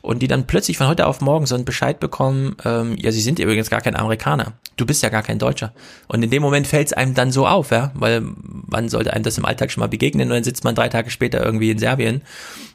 Und 0.00 0.22
die 0.22 0.28
dann 0.28 0.46
plötzlich 0.46 0.78
von 0.78 0.86
heute 0.86 1.06
auf 1.06 1.20
morgen 1.20 1.44
so 1.46 1.56
einen 1.56 1.64
Bescheid 1.64 1.98
bekommen, 1.98 2.56
ähm, 2.64 2.96
ja, 2.96 3.10
sie 3.10 3.20
sind 3.20 3.40
übrigens 3.40 3.68
gar 3.68 3.80
kein 3.80 3.96
Amerikaner. 3.96 4.52
Du 4.76 4.86
bist 4.86 5.02
ja 5.02 5.08
gar 5.08 5.22
kein 5.22 5.40
Deutscher. 5.40 5.72
Und 6.06 6.22
in 6.22 6.30
dem 6.30 6.40
Moment 6.40 6.68
fällt 6.68 6.86
es 6.86 6.92
einem 6.92 7.14
dann 7.14 7.32
so 7.32 7.46
auf, 7.48 7.72
ja, 7.72 7.90
weil 7.94 8.22
wann 8.24 8.88
sollte 8.88 9.12
einem 9.12 9.24
das 9.24 9.38
im 9.38 9.44
Alltag 9.44 9.72
schon 9.72 9.80
mal 9.80 9.88
begegnen 9.88 10.28
und 10.28 10.34
dann 10.34 10.44
sitzt 10.44 10.62
man 10.62 10.76
drei 10.76 10.88
Tage 10.88 11.10
später 11.10 11.44
irgendwie 11.44 11.70
in 11.72 11.78
Serbien 11.78 12.22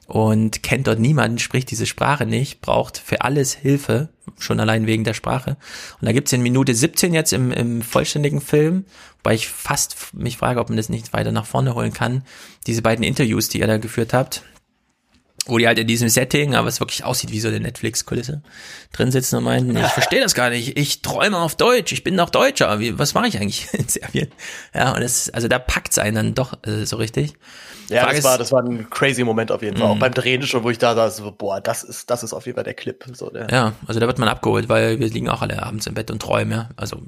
und 0.08 0.64
kennt 0.64 0.88
dort 0.88 1.00
niemanden, 1.00 1.38
spricht 1.38 1.70
diese 1.70 1.86
Sprache 1.86 2.26
nicht, 2.26 2.62
braucht 2.62 2.98
für 2.98 3.22
alles 3.22 3.54
Hilfe, 3.54 4.10
schon 4.40 4.60
allein 4.60 4.88
wegen 4.88 5.04
der 5.04 5.14
Sprache. 5.14 5.58
Und 6.00 6.06
da 6.06 6.14
gibt's 6.14 6.32
in 6.32 6.42
Minute 6.42 6.74
17 6.74 7.14
jetzt 7.14 7.34
im, 7.34 7.52
im 7.52 7.82
vollständigen 7.82 8.42
Film, 8.42 8.86
weil 9.24 9.36
ich 9.36 9.50
fast 9.50 10.14
mich 10.14 10.38
frage, 10.38 10.62
ob 10.62 10.70
man 10.70 10.78
das 10.78 10.90
nicht 10.90 11.12
weiter 11.12 11.34
nach 11.34 11.46
vorne 11.46 11.76
holen 11.76 11.94
kann, 11.94 12.24
diese 12.68 12.82
beiden 12.82 13.04
Interviews, 13.04 13.50
die 13.50 13.60
ihr 13.60 13.68
da 13.68 13.78
geführt 13.78 14.14
habt, 14.14 14.44
wo 15.48 15.58
die 15.58 15.68
halt 15.68 15.80
in 15.80 15.88
diesem 15.88 16.10
Setting, 16.10 16.56
aber 16.56 16.68
es 16.68 16.80
wirklich 16.80 17.04
aussieht 17.04 17.32
wie 17.32 17.40
so 17.40 17.48
eine 17.48 17.60
Netflix-Kulisse, 17.60 18.42
drin 18.92 19.12
sitzen 19.12 19.38
und 19.38 19.44
meinen, 19.44 19.76
ich 19.76 19.88
verstehe 19.88 20.22
das 20.22 20.36
gar 20.36 20.50
nicht, 20.50 20.78
ich 20.78 21.02
träume 21.02 21.38
auf 21.38 21.56
Deutsch, 21.56 21.92
ich 21.92 22.04
bin 22.04 22.18
doch 22.18 22.30
Deutscher, 22.30 22.80
wie, 22.80 22.98
was 23.00 23.14
mache 23.14 23.28
ich 23.28 23.40
eigentlich 23.40 23.68
in 23.74 23.88
Serbien? 23.88 24.30
Ja, 24.74 24.94
und 24.94 25.02
das, 25.02 25.30
also 25.30 25.48
da 25.48 25.60
packt's 25.60 25.98
einen 25.98 26.16
dann 26.16 26.34
doch 26.34 26.54
äh, 26.66 26.86
so 26.86 26.98
richtig. 26.98 27.34
Ja, 27.90 28.04
Frage 28.04 28.18
das 28.18 28.26
war, 28.26 28.38
das 28.38 28.52
war 28.52 28.64
ein 28.64 28.90
crazy 28.90 29.24
Moment 29.24 29.52
auf 29.52 29.62
jeden 29.62 29.78
Fall. 29.78 29.88
Auch 29.88 29.96
mhm. 29.96 30.00
beim 30.00 30.14
Drehen 30.14 30.44
schon, 30.44 30.64
wo 30.64 30.70
ich 30.70 30.78
da 30.78 30.94
saß, 30.94 31.18
so, 31.18 31.32
boah, 31.32 31.62
das 31.62 31.84
ist, 31.84 32.10
das 32.10 32.24
ist 32.24 32.34
auf 32.34 32.46
jeden 32.46 32.56
Fall 32.56 32.66
der 32.66 32.74
Clip. 32.74 33.06
So, 33.14 33.30
der 33.30 33.48
ja, 33.50 33.74
also 33.88 34.00
da 34.00 34.08
wird 34.08 34.20
man 34.20 34.28
abgeholt, 34.28 34.68
weil 34.68 35.00
wir 35.00 35.08
liegen 35.08 35.30
auch 35.30 35.42
alle 35.42 35.64
abends 35.64 35.88
im 35.88 35.94
Bett 35.94 36.12
und 36.12 36.22
träumen, 36.22 36.52
ja. 36.52 36.70
Also 36.76 37.02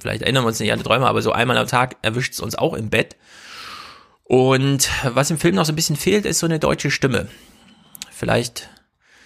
vielleicht 0.00 0.22
erinnern 0.22 0.42
wir 0.42 0.48
uns 0.48 0.58
nicht 0.58 0.72
an 0.72 0.78
die 0.78 0.84
Träume, 0.84 1.06
aber 1.06 1.22
so 1.22 1.30
einmal 1.30 1.56
am 1.56 1.68
Tag 1.68 1.96
erwischt 2.02 2.32
es 2.32 2.40
uns 2.40 2.56
auch 2.56 2.74
im 2.74 2.90
Bett. 2.90 3.16
Und 4.24 4.90
was 5.04 5.30
im 5.30 5.38
Film 5.38 5.54
noch 5.54 5.64
so 5.64 5.72
ein 5.72 5.76
bisschen 5.76 5.94
fehlt, 5.94 6.26
ist 6.26 6.40
so 6.40 6.46
eine 6.46 6.58
deutsche 6.58 6.90
Stimme. 6.90 7.28
Vielleicht 8.16 8.68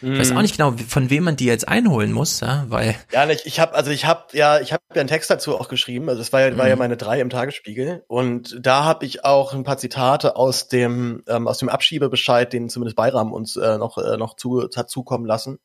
ich 0.03 0.19
weiß 0.19 0.31
auch 0.31 0.37
mhm. 0.37 0.43
nicht 0.43 0.57
genau, 0.57 0.73
von 0.89 1.11
wem 1.11 1.25
man 1.25 1.37
die 1.37 1.45
jetzt 1.45 1.69
einholen 1.69 2.13
muss, 2.13 2.41
ja, 2.41 2.65
weil. 2.69 2.97
Ja, 3.13 3.29
ich, 3.29 3.45
ich 3.45 3.61
habe, 3.61 3.75
also 3.75 3.91
ich 3.91 4.07
habe 4.07 4.25
ja, 4.33 4.59
ich 4.59 4.73
habe 4.73 4.83
ja 4.95 5.01
einen 5.01 5.09
Text 5.09 5.29
dazu 5.29 5.59
auch 5.59 5.69
geschrieben. 5.69 6.09
Also 6.09 6.23
es 6.23 6.33
war 6.33 6.41
ja, 6.41 6.57
war 6.57 6.69
ja 6.69 6.77
mhm. 6.77 6.79
meine 6.79 6.97
drei 6.97 7.21
im 7.21 7.29
Tagesspiegel 7.29 8.03
und 8.09 8.57
da 8.61 8.85
habe 8.85 9.05
ich 9.05 9.25
auch 9.25 9.53
ein 9.53 9.65
paar 9.65 9.77
Zitate 9.77 10.37
aus 10.37 10.69
dem 10.69 11.23
ähm, 11.29 11.47
aus 11.47 11.59
dem 11.59 11.69
Abschiebebescheid, 11.69 12.51
den 12.53 12.71
zumindest 12.71 12.97
Bayram 12.97 13.33
uns 13.33 13.57
äh, 13.57 13.77
noch 13.77 13.99
äh, 13.99 14.17
noch 14.17 14.37
zu, 14.37 14.69
hat 14.75 14.89
zukommen 14.89 15.27
lassen. 15.27 15.59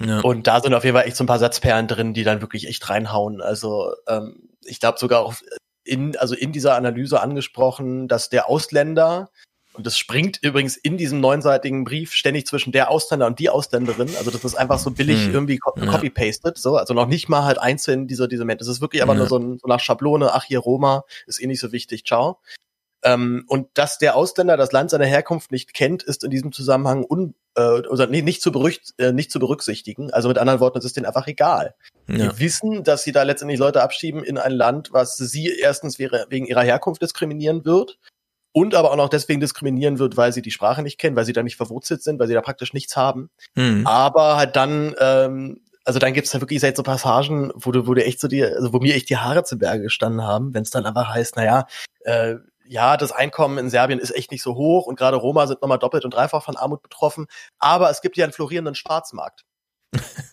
Ja. 0.00 0.20
Und 0.20 0.46
da 0.46 0.60
sind 0.60 0.74
auf 0.74 0.82
jeden 0.82 0.96
Fall 0.96 1.06
echt 1.06 1.16
so 1.16 1.22
ein 1.22 1.28
paar 1.28 1.38
Satzperlen 1.38 1.86
drin, 1.86 2.12
die 2.12 2.24
dann 2.24 2.40
wirklich 2.40 2.66
echt 2.66 2.88
reinhauen. 2.88 3.40
Also 3.40 3.92
ähm, 4.08 4.48
ich 4.64 4.80
glaube 4.80 4.98
sogar 4.98 5.20
auch 5.20 5.34
in 5.84 6.16
also 6.16 6.34
in 6.34 6.50
dieser 6.50 6.74
Analyse 6.74 7.20
angesprochen, 7.20 8.08
dass 8.08 8.30
der 8.30 8.48
Ausländer 8.48 9.30
und 9.80 9.86
das 9.86 9.96
springt 9.96 10.40
übrigens 10.42 10.76
in 10.76 10.98
diesem 10.98 11.20
neunseitigen 11.20 11.84
Brief 11.84 12.12
ständig 12.12 12.46
zwischen 12.46 12.70
der 12.70 12.90
Ausländer 12.90 13.26
und 13.26 13.38
die 13.38 13.48
Ausländerin. 13.48 14.10
Also 14.18 14.30
das 14.30 14.44
ist 14.44 14.54
einfach 14.54 14.78
so 14.78 14.90
billig 14.90 15.24
hm. 15.24 15.32
irgendwie 15.32 15.56
co 15.56 15.72
ja. 15.74 15.86
copy-pasted. 15.86 16.58
So, 16.58 16.76
also 16.76 16.92
noch 16.92 17.06
nicht 17.06 17.30
mal 17.30 17.44
halt 17.44 17.58
einzeln 17.58 18.06
dieser, 18.06 18.28
dieser 18.28 18.44
Mensch. 18.44 18.58
Das 18.58 18.68
ist 18.68 18.82
wirklich 18.82 19.00
einfach 19.00 19.14
ja. 19.14 19.20
nur 19.20 19.28
so, 19.28 19.38
ein, 19.38 19.58
so 19.58 19.66
nach 19.66 19.80
Schablone. 19.80 20.34
Ach, 20.34 20.44
hier 20.44 20.58
Roma 20.58 21.04
ist 21.26 21.42
eh 21.42 21.46
nicht 21.46 21.60
so 21.60 21.72
wichtig. 21.72 22.04
Ciao. 22.04 22.40
Ähm, 23.02 23.44
und 23.46 23.68
dass 23.72 23.96
der 23.96 24.16
Ausländer 24.16 24.58
das 24.58 24.72
Land 24.72 24.90
seiner 24.90 25.06
Herkunft 25.06 25.50
nicht 25.50 25.72
kennt, 25.72 26.02
ist 26.02 26.24
in 26.24 26.30
diesem 26.30 26.52
Zusammenhang 26.52 27.02
un, 27.08 27.34
äh, 27.54 27.62
oder 27.62 28.06
nee, 28.06 28.20
nicht, 28.20 28.42
zu 28.42 28.52
berücht, 28.52 28.92
äh, 28.98 29.12
nicht 29.12 29.32
zu 29.32 29.38
berücksichtigen. 29.38 30.10
Also 30.10 30.28
mit 30.28 30.36
anderen 30.36 30.60
Worten, 30.60 30.76
es 30.76 30.84
ist 30.84 30.98
denen 30.98 31.06
einfach 31.06 31.26
egal. 31.26 31.74
Ja. 32.06 32.32
Die 32.32 32.38
wissen, 32.38 32.84
dass 32.84 33.02
sie 33.02 33.12
da 33.12 33.22
letztendlich 33.22 33.58
Leute 33.58 33.82
abschieben 33.82 34.22
in 34.24 34.36
ein 34.36 34.52
Land, 34.52 34.92
was 34.92 35.16
sie 35.16 35.48
erstens 35.48 35.98
wegen 35.98 36.44
ihrer 36.44 36.64
Herkunft 36.64 37.00
diskriminieren 37.00 37.64
wird 37.64 37.98
und 38.52 38.74
aber 38.74 38.90
auch 38.90 38.96
noch 38.96 39.08
deswegen 39.08 39.40
diskriminieren 39.40 39.98
wird, 39.98 40.16
weil 40.16 40.32
sie 40.32 40.42
die 40.42 40.50
Sprache 40.50 40.82
nicht 40.82 40.98
kennen, 40.98 41.16
weil 41.16 41.24
sie 41.24 41.32
da 41.32 41.42
nicht 41.42 41.56
verwurzelt 41.56 42.02
sind, 42.02 42.18
weil 42.18 42.26
sie 42.26 42.34
da 42.34 42.40
praktisch 42.40 42.72
nichts 42.72 42.96
haben. 42.96 43.30
Mhm. 43.54 43.86
Aber 43.86 44.36
halt 44.36 44.56
dann, 44.56 44.94
ähm, 44.98 45.60
also 45.84 45.98
dann 45.98 46.12
gibt's 46.12 46.30
da 46.30 46.40
wirklich 46.40 46.60
so 46.60 46.82
Passagen, 46.82 47.52
wo 47.54 47.72
du, 47.72 47.86
wo 47.86 47.94
du 47.94 48.04
echt 48.04 48.20
so 48.20 48.28
die, 48.28 48.44
also 48.44 48.72
wo 48.72 48.78
mir 48.78 48.94
echt 48.94 49.08
die 49.10 49.16
Haare 49.16 49.44
zu 49.44 49.58
Berge 49.58 49.84
gestanden 49.84 50.22
haben, 50.22 50.54
wenn 50.54 50.62
es 50.62 50.70
dann 50.70 50.86
einfach 50.86 51.08
heißt, 51.08 51.36
naja, 51.36 51.66
äh, 52.04 52.36
ja, 52.66 52.96
das 52.96 53.10
Einkommen 53.10 53.58
in 53.58 53.68
Serbien 53.68 53.98
ist 53.98 54.12
echt 54.12 54.30
nicht 54.30 54.42
so 54.42 54.54
hoch 54.54 54.86
und 54.86 54.96
gerade 54.96 55.16
Roma 55.16 55.48
sind 55.48 55.60
nochmal 55.60 55.80
doppelt 55.80 56.04
und 56.04 56.14
dreifach 56.14 56.44
von 56.44 56.56
Armut 56.56 56.82
betroffen, 56.82 57.26
aber 57.58 57.90
es 57.90 58.00
gibt 58.00 58.16
ja 58.16 58.24
einen 58.24 58.32
florierenden 58.32 58.76
Schwarzmarkt. 58.76 59.44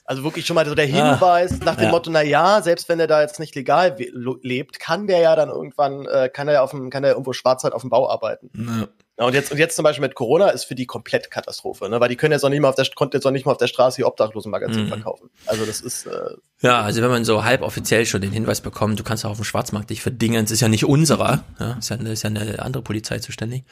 Also 0.05 0.23
wirklich 0.23 0.45
schon 0.45 0.55
mal 0.55 0.65
so 0.65 0.73
der 0.73 0.85
ah, 0.85 0.87
Hinweis 0.87 1.59
ah, 1.59 1.65
nach 1.65 1.75
dem 1.75 1.85
ja. 1.85 1.91
Motto, 1.91 2.09
na 2.09 2.21
ja, 2.21 2.61
selbst 2.61 2.87
wenn 2.87 2.99
er 2.99 3.07
da 3.07 3.21
jetzt 3.21 3.39
nicht 3.39 3.55
legal 3.55 3.97
lebt, 4.41 4.79
kann 4.79 5.05
der 5.05 5.19
ja 5.19 5.35
dann 5.35 5.49
irgendwann, 5.49 6.05
äh, 6.05 6.29
kann 6.29 6.47
er 6.47 6.55
ja 6.55 6.61
auf 6.61 6.71
dem, 6.71 6.89
kann 6.89 7.03
er 7.03 7.11
irgendwo 7.11 7.33
schwarz 7.33 7.65
halt 7.65 7.73
auf 7.73 7.81
dem 7.81 7.89
Bau 7.89 8.09
arbeiten. 8.09 8.49
Ja. 8.55 8.87
Ja, 9.19 9.25
und 9.25 9.33
jetzt, 9.33 9.51
und 9.51 9.57
jetzt 9.57 9.75
zum 9.75 9.81
Beispiel 9.81 10.03
mit 10.03 10.13
Corona 10.13 10.49
ist 10.49 10.65
für 10.65 10.75
die 10.75 10.85
komplett 10.85 11.31
Katastrophe, 11.31 11.89
ne? 11.89 11.99
weil 11.99 12.07
die 12.07 12.15
können 12.15 12.33
jetzt 12.33 12.45
auch 12.45 12.49
nicht 12.49 12.59
mal 12.59 12.69
auf 12.69 12.75
der, 12.75 12.85
konnte 12.93 13.17
jetzt 13.17 13.25
auch 13.25 13.31
nicht 13.31 13.47
mal 13.47 13.51
auf 13.51 13.57
der 13.57 13.65
Straße 13.65 13.99
ihr 13.99 14.07
Obdachlosenmagazin 14.07 14.83
mhm. 14.83 14.89
verkaufen. 14.89 15.31
Also 15.47 15.65
das 15.65 15.81
ist, 15.81 16.05
äh, 16.05 16.35
Ja, 16.61 16.81
also 16.81 17.01
wenn 17.01 17.09
man 17.09 17.25
so 17.25 17.43
halboffiziell 17.43 18.05
schon 18.05 18.21
den 18.21 18.31
Hinweis 18.31 18.61
bekommt, 18.61 18.99
du 18.99 19.03
kannst 19.03 19.25
auch 19.25 19.31
auf 19.31 19.37
dem 19.37 19.43
Schwarzmarkt 19.43 19.89
dich 19.89 20.03
verdingen, 20.03 20.45
es 20.45 20.51
ist 20.51 20.61
ja 20.61 20.67
nicht 20.67 20.85
unserer, 20.85 21.43
ja, 21.59 21.77
ist 21.79 21.89
ja, 21.89 21.95
ist 21.95 22.23
ja 22.23 22.29
eine 22.29 22.59
andere 22.59 22.83
Polizei 22.83 23.17
zuständig. 23.17 23.63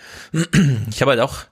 Ich 0.89 1.01
habe 1.01 1.11
halt 1.11 1.19
auch, 1.19 1.43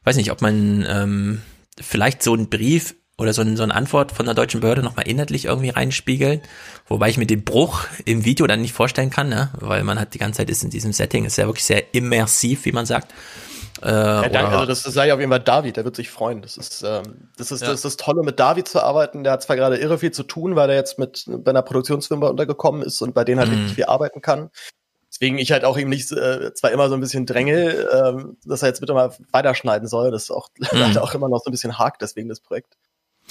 ich 0.00 0.06
weiß 0.06 0.14
nicht, 0.16 0.30
ob 0.30 0.42
man 0.42 0.86
ähm, 0.88 1.42
vielleicht 1.80 2.22
so 2.22 2.34
einen 2.34 2.50
Brief 2.50 2.94
oder 3.20 3.34
so, 3.34 3.42
ein, 3.42 3.56
so 3.56 3.62
eine 3.62 3.74
Antwort 3.74 4.12
von 4.12 4.24
der 4.24 4.34
deutschen 4.34 4.60
Behörde 4.60 4.82
nochmal 4.82 5.06
inhaltlich 5.06 5.44
irgendwie 5.44 5.68
reinspiegeln. 5.68 6.40
Wobei 6.88 7.10
ich 7.10 7.18
mir 7.18 7.26
den 7.26 7.44
Bruch 7.44 7.84
im 8.06 8.24
Video 8.24 8.46
dann 8.46 8.62
nicht 8.62 8.72
vorstellen 8.72 9.10
kann, 9.10 9.28
ne? 9.28 9.50
weil 9.60 9.84
man 9.84 10.00
hat 10.00 10.14
die 10.14 10.18
ganze 10.18 10.38
Zeit 10.38 10.48
ist 10.48 10.64
in 10.64 10.70
diesem 10.70 10.92
Setting, 10.92 11.26
ist 11.26 11.36
ja 11.36 11.46
wirklich 11.46 11.66
sehr 11.66 11.94
immersiv, 11.94 12.64
wie 12.64 12.72
man 12.72 12.86
sagt. 12.86 13.12
Äh, 13.82 13.88
ja, 13.88 14.28
danke, 14.28 14.52
also 14.52 14.66
das, 14.66 14.82
sei 14.82 15.12
auf 15.12 15.20
jeden 15.20 15.30
Fall 15.30 15.40
David, 15.40 15.76
der 15.76 15.84
wird 15.84 15.96
sich 15.96 16.10
freuen. 16.10 16.40
Das 16.40 16.56
ist, 16.56 16.82
ähm, 16.82 17.28
das 17.36 17.52
ist, 17.52 17.60
ja. 17.60 17.68
das 17.68 17.76
ist 17.76 17.84
das 17.84 17.96
Tolle, 17.96 18.22
mit 18.22 18.40
David 18.40 18.68
zu 18.68 18.82
arbeiten. 18.82 19.22
Der 19.22 19.34
hat 19.34 19.42
zwar 19.42 19.56
gerade 19.56 19.76
irre 19.76 19.98
viel 19.98 20.12
zu 20.12 20.22
tun, 20.22 20.56
weil 20.56 20.70
er 20.70 20.76
jetzt 20.76 20.98
mit 20.98 21.24
bei 21.28 21.50
einer 21.50 21.62
Produktionsfirma 21.62 22.28
untergekommen 22.28 22.82
ist 22.82 23.02
und 23.02 23.14
bei 23.14 23.24
denen 23.24 23.38
halt 23.38 23.50
mhm. 23.50 23.56
wirklich 23.56 23.74
viel 23.74 23.84
arbeiten 23.84 24.22
kann. 24.22 24.50
Deswegen 25.10 25.38
ich 25.38 25.50
halt 25.52 25.64
auch 25.64 25.76
ihm 25.76 25.88
nicht 25.88 26.12
äh, 26.12 26.54
zwar 26.54 26.70
immer 26.70 26.88
so 26.88 26.94
ein 26.94 27.00
bisschen 27.00 27.26
dränge, 27.26 27.70
ähm, 27.92 28.36
dass 28.44 28.62
er 28.62 28.68
jetzt 28.68 28.80
bitte 28.80 28.94
mal 28.94 29.12
weiterschneiden 29.32 29.88
soll. 29.88 30.10
Das 30.10 30.24
ist 30.24 30.30
auch, 30.30 30.48
mhm. 30.72 30.96
auch 30.98 31.14
immer 31.14 31.28
noch 31.28 31.40
so 31.42 31.50
ein 31.50 31.52
bisschen 31.52 31.78
hakt, 31.78 32.00
deswegen 32.00 32.28
das 32.28 32.40
Projekt. 32.40 32.76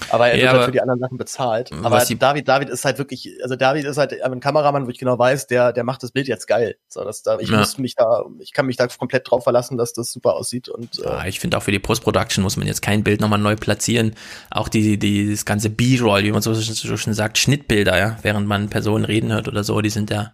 Aber 0.09 0.29
er 0.29 0.37
wird 0.37 0.51
halt 0.51 0.65
für 0.65 0.71
die 0.71 0.81
anderen 0.81 0.99
Sachen 0.99 1.17
bezahlt. 1.17 1.71
Aber 1.83 2.03
David, 2.03 2.47
David 2.47 2.69
ist 2.69 2.85
halt 2.85 2.97
wirklich, 2.97 3.37
also 3.43 3.55
David 3.55 3.85
ist 3.85 3.97
halt 3.97 4.21
ein 4.21 4.39
Kameramann, 4.39 4.85
wo 4.85 4.89
ich 4.89 4.97
genau 4.97 5.17
weiß, 5.17 5.47
der, 5.47 5.73
der 5.73 5.83
macht 5.83 6.03
das 6.03 6.11
Bild 6.11 6.27
jetzt 6.27 6.47
geil. 6.47 6.75
So, 6.87 7.03
dass 7.03 7.23
da, 7.23 7.39
ich 7.39 7.49
ja. 7.49 7.59
muss 7.59 7.77
mich 7.77 7.95
da, 7.95 8.23
ich 8.39 8.53
kann 8.53 8.65
mich 8.65 8.77
da 8.77 8.87
komplett 8.87 9.29
drauf 9.29 9.43
verlassen, 9.43 9.77
dass 9.77 9.93
das 9.93 10.11
super 10.11 10.33
aussieht. 10.33 10.69
Und, 10.69 10.99
äh, 10.99 11.03
ja, 11.03 11.25
ich 11.25 11.39
finde 11.39 11.57
auch 11.57 11.63
für 11.63 11.71
die 11.71 11.79
Post-Production 11.79 12.43
muss 12.43 12.57
man 12.57 12.67
jetzt 12.67 12.81
kein 12.81 13.03
Bild 13.03 13.21
nochmal 13.21 13.39
neu 13.39 13.55
platzieren. 13.55 14.15
Auch 14.49 14.69
die, 14.69 14.97
die, 14.97 15.31
das 15.31 15.45
ganze 15.45 15.69
B-Roll, 15.69 16.23
wie 16.23 16.31
man 16.31 16.41
so, 16.41 16.53
so 16.53 16.97
schon 16.97 17.13
sagt, 17.13 17.37
Schnittbilder, 17.37 17.97
ja, 17.97 18.17
während 18.21 18.47
man 18.47 18.69
Personen 18.69 19.05
reden 19.05 19.31
hört 19.31 19.47
oder 19.47 19.63
so, 19.63 19.81
die 19.81 19.89
sind 19.89 20.09
ja 20.09 20.33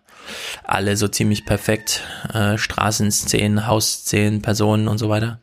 alle 0.63 0.97
so 0.97 1.07
ziemlich 1.07 1.45
perfekt. 1.45 2.01
Äh, 2.33 2.57
Straßenszenen, 2.57 3.67
Hausszenen, 3.67 4.41
Personen 4.41 4.87
und 4.87 4.97
so 4.97 5.09
weiter. 5.09 5.39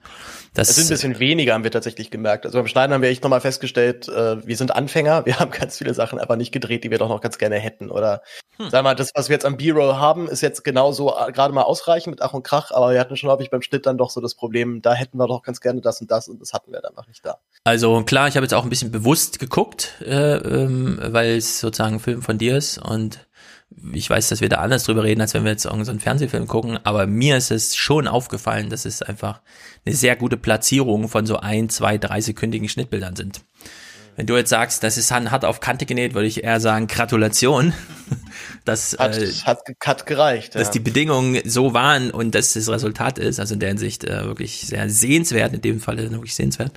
Das 0.55 0.69
es 0.69 0.77
sind 0.77 0.87
ein 0.87 0.91
bisschen 0.91 1.19
weniger, 1.19 1.55
haben 1.55 1.65
wir 1.65 1.71
tatsächlich 1.71 2.11
gemerkt. 2.11 2.45
Also 2.45 2.59
beim 2.59 2.67
Schneiden 2.67 2.93
haben 2.93 3.01
wir 3.01 3.09
echt 3.09 3.23
nochmal 3.23 3.41
festgestellt, 3.41 4.09
äh, 4.09 4.47
wir 4.47 4.57
sind 4.57 4.75
Anfänger, 4.75 5.25
wir 5.25 5.39
haben 5.41 5.51
ganz 5.51 5.79
viele 5.79 5.95
Sachen 5.95 6.19
einfach 6.19 6.37
nicht 6.37 6.53
gedreht, 6.53 6.85
die 6.85 6.91
wir 6.91 6.99
doch 6.99 7.09
noch 7.09 7.23
ganz 7.23 7.39
gerne 7.39 7.57
hätten. 7.57 7.91
Oder 7.91 8.23
hm. 8.59 8.69
sag 8.69 8.85
mal, 8.85 8.95
das, 8.95 9.13
was 9.15 9.31
wir 9.31 9.35
jetzt 9.35 9.47
am 9.47 9.57
B-Roll 9.57 9.95
haben, 9.95 10.29
ist 10.29 10.43
jetzt 10.43 10.63
genauso 10.63 11.17
äh, 11.17 11.33
gerade 11.33 11.55
mal 11.55 11.63
ausreichend 11.63 12.13
mit 12.13 12.23
Ach 12.23 12.35
und 12.35 12.43
Krach, 12.43 12.71
aber 12.71 12.93
wir 12.93 13.01
hatten 13.01 13.17
schon 13.17 13.31
häufig 13.31 13.49
beim 13.49 13.63
Schnitt 13.63 13.87
dann 13.87 13.97
doch 13.97 14.11
so 14.11 14.21
das 14.21 14.35
Problem, 14.35 14.83
da 14.83 14.93
hätten 14.93 15.17
wir 15.17 15.27
doch 15.27 15.43
ganz 15.43 15.61
gerne 15.63 15.81
das 15.81 16.03
und 16.03 16.11
das 16.11 16.29
und 16.29 16.41
das 16.41 16.53
hatten 16.53 16.71
wir 16.73 16.81
dann 16.81 16.95
noch 16.95 17.07
nicht 17.07 17.25
da. 17.25 17.39
Also 17.65 18.03
klar, 18.03 18.29
ich 18.29 18.37
habe 18.37 18.45
jetzt 18.45 18.55
auch 18.55 18.65
ein 18.65 18.71
bisschen 18.71 18.91
bewusst 18.91 19.39
geguckt, 19.39 20.03
äh, 20.05 20.37
ähm, 20.37 20.99
weil 21.03 21.37
es 21.37 21.61
sozusagen 21.61 21.95
ein 21.95 22.01
Film 22.01 22.21
von 22.21 22.37
dir 22.37 22.59
ist 22.59 22.77
und 22.77 23.27
ich 23.93 24.09
weiß, 24.09 24.29
dass 24.29 24.41
wir 24.41 24.49
da 24.49 24.57
anders 24.57 24.85
drüber 24.85 25.05
reden, 25.05 25.21
als 25.21 25.35
wenn 25.35 25.45
wir 25.45 25.51
jetzt 25.51 25.65
irgendeinen 25.65 25.99
so 25.99 26.03
Fernsehfilm 26.03 26.47
gucken, 26.47 26.79
aber 26.85 27.07
mir 27.07 27.37
ist 27.37 27.51
es 27.51 27.77
schon 27.77 28.09
aufgefallen, 28.09 28.71
dass 28.71 28.85
es 28.85 29.03
einfach 29.03 29.41
eine 29.85 29.95
sehr 29.95 30.17
gute 30.17 30.37
Platzierung 30.37 31.09
von 31.09 31.27
so 31.27 31.39
ein, 31.39 31.69
zwei, 31.69 31.99
drei 31.99 32.21
sekündigen 32.21 32.69
Schnittbildern 32.69 33.17
sind. 33.17 33.43
Wenn 34.17 34.27
du 34.27 34.37
jetzt 34.37 34.51
sagst, 34.51 34.83
das 34.83 34.99
ist 34.99 35.11
hart 35.11 35.45
auf 35.45 35.61
Kante 35.61 35.87
genäht, 35.87 36.15
würde 36.15 36.29
ich 36.29 36.45
eher 36.45 36.61
sagen, 36.61 36.87
Gratulation. 36.87 37.73
Das 38.65 38.97
hat, 38.99 39.19
äh, 39.19 39.31
hat, 39.45 39.61
hat 39.85 40.07
gereicht. 40.07 40.55
Dass 40.55 40.69
ja. 40.69 40.73
die 40.73 40.81
Bedingungen 40.81 41.41
so 41.45 41.75
waren 41.75 42.11
und 42.11 42.35
dass 42.35 42.53
das 42.53 42.69
Resultat 42.69 43.19
ist, 43.19 43.41
also 43.41 43.55
in 43.55 43.61
der 43.61 43.71
Hinsicht 43.71 44.05
äh, 44.05 44.25
wirklich 44.25 44.67
sehr 44.67 44.89
sehenswert, 44.89 45.53
in 45.53 45.61
dem 45.61 45.81
Fall 45.81 45.99
wirklich 45.99 46.35
sehenswert. 46.35 46.73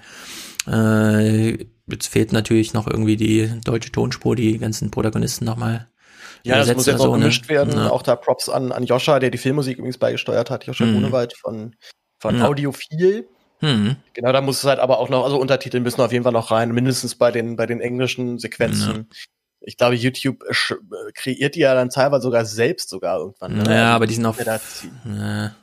Äh, 0.68 1.66
jetzt 1.88 2.08
fehlt 2.08 2.34
natürlich 2.34 2.74
noch 2.74 2.88
irgendwie 2.88 3.18
die 3.18 3.52
deutsche 3.64 3.92
Tonspur, 3.92 4.36
die 4.36 4.58
ganzen 4.58 4.90
Protagonisten 4.90 5.46
nochmal 5.46 5.88
ja, 6.46 6.58
das 6.58 6.74
muss 6.74 6.86
jetzt 6.86 7.00
auch 7.00 7.06
so, 7.06 7.12
gemischt 7.12 7.44
ne? 7.44 7.50
werden. 7.50 7.74
Ja. 7.76 7.90
Auch 7.90 8.02
da 8.02 8.16
Props 8.16 8.50
an, 8.50 8.72
an 8.72 8.86
Joscha, 8.86 9.20
der 9.20 9.30
die 9.30 9.38
Filmmusik 9.38 9.78
übrigens 9.78 9.98
beigesteuert 9.98 10.50
hat. 10.50 10.66
Joscha 10.66 10.86
mhm. 10.86 10.94
Grunewald 10.94 11.36
von, 11.38 11.76
von 12.20 12.38
ja. 12.38 12.46
Audiophil. 12.46 13.28
Mhm. 13.62 13.98
Genau, 14.14 14.32
da 14.32 14.42
muss 14.42 14.60
es 14.60 14.64
halt 14.66 14.80
aber 14.80 15.00
auch 15.00 15.10
noch, 15.10 15.24
also 15.24 15.40
Untertitel 15.40 15.80
müssen 15.80 16.02
auf 16.02 16.12
jeden 16.12 16.24
Fall 16.24 16.34
noch 16.34 16.52
rein, 16.52 16.72
mindestens 16.72 17.16
bei 17.16 17.32
den, 17.32 17.56
bei 17.56 17.66
den 17.66 17.82
englischen 17.82 18.38
Sequenzen. 18.38 18.96
Ja. 18.96 19.18
Ich 19.62 19.78
glaube, 19.78 19.96
YouTube 19.96 20.44
kreiert 21.16 21.56
die 21.56 21.62
ja 21.62 21.74
dann 21.74 21.90
teilweise 21.90 22.24
sogar 22.24 22.46
selbst 22.46 22.90
sogar 22.90 23.20
irgendwann. 23.20 23.58
Ne? 23.58 23.64
Ja, 23.66 23.86
also, 23.86 23.96
aber 23.96 24.08
die 24.08 24.14
sind 24.14 24.26
auch. 24.26 24.38
Ja. 24.38 25.56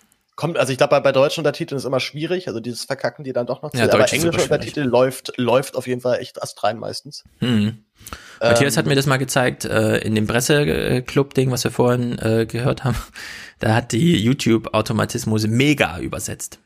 Kommt, 0.43 0.59
also 0.59 0.73
ich 0.73 0.77
glaube, 0.77 0.91
bei, 0.91 0.99
bei 0.99 1.13
deutschen 1.13 1.43
Untertiteln 1.43 1.79
ist 1.79 1.85
immer 1.85 2.01
schwierig, 2.01 2.49
also 2.49 2.59
dieses 2.59 2.83
Verkacken 2.83 3.23
die 3.23 3.33
dann 3.33 3.47
doch 3.47 3.63
noch 3.63 3.71
zu. 3.71 3.79
Ja, 3.79 3.85
aber 3.85 4.13
englische 4.13 4.43
Untertitel 4.43 4.81
läuft, 4.81 5.35
läuft 5.37 5.77
auf 5.77 5.87
jeden 5.87 6.01
Fall 6.01 6.19
echt 6.19 6.43
astrein 6.43 6.81
meistens. 6.81 7.23
Mhm. 7.39 7.85
Matthias 8.41 8.77
hat 8.77 8.87
ähm, 8.87 8.89
mir 8.89 8.97
das 8.97 9.07
mal 9.07 9.19
gezeigt, 9.19 9.65
äh, 9.65 9.99
in 9.99 10.17
dem 10.17 10.27
Presseclub-Ding, 10.27 11.53
was 11.53 11.63
wir 11.63 11.71
vorhin 11.71 12.19
äh, 12.19 12.45
gehört 12.47 12.83
haben. 12.83 12.97
Da 13.61 13.77
hat 13.77 13.93
die 13.93 14.21
YouTube-Automatismus 14.21 15.47
Mega 15.47 16.01
übersetzt. 16.01 16.59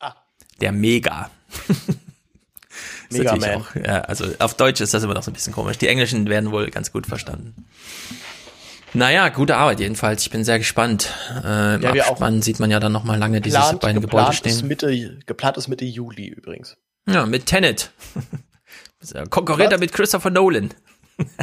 Ah. 0.00 0.14
Der 0.62 0.72
Mega. 0.72 1.30
Mega 3.10 3.36
Man. 3.36 3.56
Auch, 3.56 3.74
ja, 3.74 4.00
also 4.00 4.24
auf 4.38 4.54
Deutsch 4.54 4.80
ist 4.80 4.94
das 4.94 5.02
immer 5.02 5.12
noch 5.12 5.22
so 5.22 5.30
ein 5.30 5.34
bisschen 5.34 5.52
komisch. 5.52 5.76
Die 5.76 5.88
Englischen 5.88 6.30
werden 6.30 6.50
wohl 6.50 6.70
ganz 6.70 6.92
gut 6.92 7.06
verstanden. 7.06 7.66
Naja, 8.94 9.28
gute 9.28 9.56
Arbeit 9.56 9.80
jedenfalls. 9.80 10.22
Ich 10.22 10.30
bin 10.30 10.44
sehr 10.44 10.58
gespannt. 10.58 11.12
Äh, 11.44 11.74
Im 11.76 11.94
ja, 11.94 12.04
Abspann 12.06 12.42
sieht 12.42 12.58
man 12.58 12.70
ja 12.70 12.80
dann 12.80 12.92
noch 12.92 13.04
mal 13.04 13.18
lange 13.18 13.40
geplant, 13.40 13.66
diese 13.70 13.78
beiden 13.78 14.00
Gebäude 14.00 14.32
stehen. 14.32 14.52
Ist 14.52 14.62
Mitte, 14.62 15.18
geplant 15.26 15.56
ist 15.56 15.68
Mitte 15.68 15.84
Juli 15.84 16.26
übrigens. 16.26 16.76
Ja, 17.06 17.26
mit 17.26 17.46
Tenet. 17.46 17.90
Konkurrent 19.30 19.78
mit 19.78 19.92
Christopher 19.92 20.30
Nolan. 20.30 20.70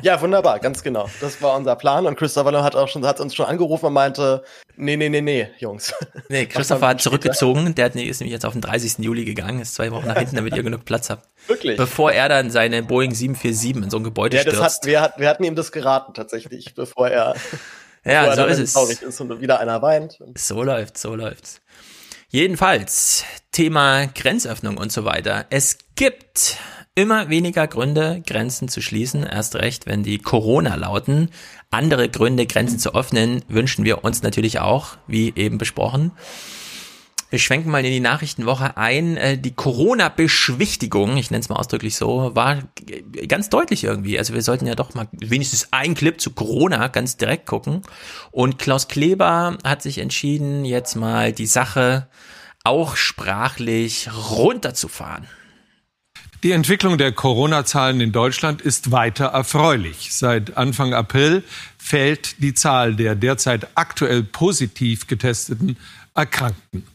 Ja, 0.01 0.21
wunderbar, 0.21 0.59
ganz 0.59 0.83
genau. 0.83 1.09
Das 1.19 1.41
war 1.41 1.55
unser 1.55 1.75
Plan 1.75 2.05
und 2.05 2.17
Christopher 2.17 2.63
hat 2.63 2.75
auch 2.75 2.87
schon, 2.87 3.05
hat 3.05 3.19
uns 3.19 3.35
schon 3.35 3.45
angerufen 3.45 3.87
und 3.87 3.93
meinte, 3.93 4.43
nee, 4.77 4.95
nee, 4.95 5.09
nee, 5.09 5.21
nee, 5.21 5.49
Jungs. 5.59 5.93
Nee, 6.29 6.45
Christopher 6.45 6.87
hat 6.87 7.01
zurückgezogen, 7.01 7.75
der 7.75 7.85
hat, 7.85 7.95
ist 7.95 8.19
nämlich 8.19 8.31
jetzt 8.31 8.45
auf 8.45 8.53
den 8.53 8.61
30. 8.61 8.99
Juli 8.99 9.25
gegangen, 9.25 9.59
ist 9.59 9.75
zwei 9.75 9.91
Wochen 9.91 10.07
nach 10.07 10.17
hinten, 10.17 10.37
damit 10.37 10.55
ihr 10.55 10.63
genug 10.63 10.85
Platz 10.85 11.09
habt. 11.09 11.27
Wirklich? 11.47 11.77
Bevor 11.77 12.11
er 12.11 12.29
dann 12.29 12.49
seine 12.51 12.83
Boeing 12.83 13.13
747 13.13 13.83
in 13.83 13.89
so 13.89 13.97
ein 13.97 14.03
Gebäude 14.03 14.37
ja, 14.37 14.43
das 14.43 14.53
stürzt. 14.53 14.75
Hat, 14.77 14.85
wir, 14.85 15.01
hat, 15.01 15.19
wir 15.19 15.29
hatten 15.29 15.43
ihm 15.43 15.55
das 15.55 15.71
geraten 15.71 16.13
tatsächlich, 16.13 16.73
bevor 16.73 17.09
er, 17.09 17.35
ja, 18.05 18.21
bevor 18.21 18.35
so 18.35 18.41
er 18.41 18.47
ist 18.47 18.59
es. 18.59 18.73
traurig 18.73 19.01
ist 19.01 19.21
und 19.21 19.41
wieder 19.41 19.59
einer 19.59 19.81
weint. 19.81 20.19
So 20.37 20.63
läuft's, 20.63 21.01
so 21.01 21.15
läuft's. 21.15 21.61
Jedenfalls, 22.29 23.23
Thema 23.51 24.07
Grenzöffnung 24.07 24.77
und 24.77 24.91
so 24.91 25.05
weiter. 25.05 25.45
Es 25.49 25.77
gibt 25.95 26.57
immer 26.95 27.29
weniger 27.29 27.67
Gründe, 27.67 28.23
Grenzen 28.25 28.69
zu 28.69 28.81
schließen, 28.81 29.23
erst 29.23 29.55
recht, 29.55 29.85
wenn 29.85 30.03
die 30.03 30.17
Corona 30.17 30.75
lauten. 30.75 31.29
Andere 31.69 32.09
Gründe, 32.09 32.47
Grenzen 32.47 32.79
zu 32.79 32.95
öffnen, 32.95 33.43
wünschen 33.49 33.83
wir 33.83 34.05
uns 34.05 34.23
natürlich 34.23 34.59
auch, 34.59 34.97
wie 35.05 35.33
eben 35.35 35.57
besprochen. 35.57 36.11
Wir 37.29 37.39
schwenken 37.39 37.69
mal 37.69 37.83
in 37.83 37.91
die 37.91 37.99
Nachrichtenwoche 37.99 38.77
ein. 38.77 39.17
Äh, 39.17 39.37
die 39.37 39.53
Corona-Beschwichtigung, 39.53 41.17
ich 41.17 41.31
nenne 41.31 41.41
es 41.41 41.49
mal 41.49 41.57
ausdrücklich 41.57 41.97
so, 41.97 42.31
war 42.33 42.59
ganz 43.27 43.49
deutlich 43.49 43.83
irgendwie. 43.83 44.17
Also 44.17 44.33
wir 44.33 44.41
sollten 44.41 44.67
ja 44.67 44.75
doch 44.75 44.93
mal 44.93 45.07
wenigstens 45.11 45.67
ein 45.71 45.95
Clip 45.95 46.21
zu 46.21 46.31
Corona 46.31 46.87
ganz 46.87 47.17
direkt 47.17 47.45
gucken. 47.45 47.81
Und 48.31 48.57
Klaus 48.57 48.87
Kleber 48.87 49.57
hat 49.65 49.81
sich 49.81 49.97
entschieden, 49.97 50.63
jetzt 50.63 50.95
mal 50.95 51.33
die 51.33 51.47
Sache 51.47 52.07
auch 52.63 52.95
sprachlich 52.95 54.07
runterzufahren. 54.29 55.27
Die 56.43 56.51
Entwicklung 56.51 56.97
der 56.97 57.11
Corona-Zahlen 57.11 58.01
in 58.01 58.11
Deutschland 58.11 58.61
ist 58.61 58.91
weiter 58.91 59.25
erfreulich. 59.25 60.13
Seit 60.13 60.57
Anfang 60.57 60.93
April 60.93 61.43
fällt 61.77 62.41
die 62.41 62.53
Zahl 62.53 62.95
der 62.95 63.15
derzeit 63.15 63.67
aktuell 63.75 64.23
positiv 64.23 65.07
getesteten 65.07 65.77
Erkrankten. 66.13 66.85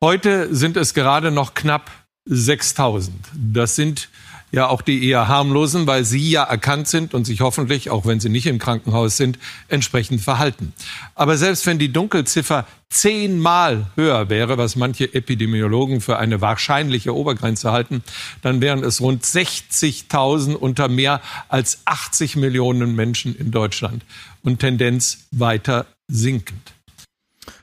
Heute 0.00 0.54
sind 0.54 0.76
es 0.76 0.94
gerade 0.94 1.30
noch 1.30 1.54
knapp 1.54 1.90
6000. 2.26 3.14
Das 3.34 3.76
sind 3.76 4.08
ja 4.52 4.68
auch 4.68 4.82
die 4.82 5.08
eher 5.08 5.28
harmlosen, 5.28 5.86
weil 5.86 6.04
sie 6.04 6.30
ja 6.30 6.44
erkannt 6.44 6.86
sind 6.86 7.14
und 7.14 7.24
sich 7.24 7.40
hoffentlich, 7.40 7.90
auch 7.90 8.06
wenn 8.06 8.20
sie 8.20 8.28
nicht 8.28 8.46
im 8.46 8.58
Krankenhaus 8.58 9.16
sind, 9.16 9.38
entsprechend 9.68 10.20
verhalten. 10.20 10.74
Aber 11.14 11.36
selbst 11.36 11.66
wenn 11.66 11.78
die 11.78 11.92
Dunkelziffer 11.92 12.66
zehnmal 12.90 13.86
höher 13.96 14.28
wäre, 14.28 14.58
was 14.58 14.76
manche 14.76 15.14
Epidemiologen 15.14 16.02
für 16.02 16.18
eine 16.18 16.42
wahrscheinliche 16.42 17.16
Obergrenze 17.16 17.72
halten, 17.72 18.04
dann 18.42 18.60
wären 18.60 18.84
es 18.84 19.00
rund 19.00 19.24
60.000 19.24 20.54
unter 20.54 20.88
mehr 20.88 21.22
als 21.48 21.80
80 21.86 22.36
Millionen 22.36 22.94
Menschen 22.94 23.34
in 23.34 23.50
Deutschland 23.50 24.04
und 24.42 24.60
Tendenz 24.60 25.26
weiter 25.30 25.86
sinkend. 26.08 26.72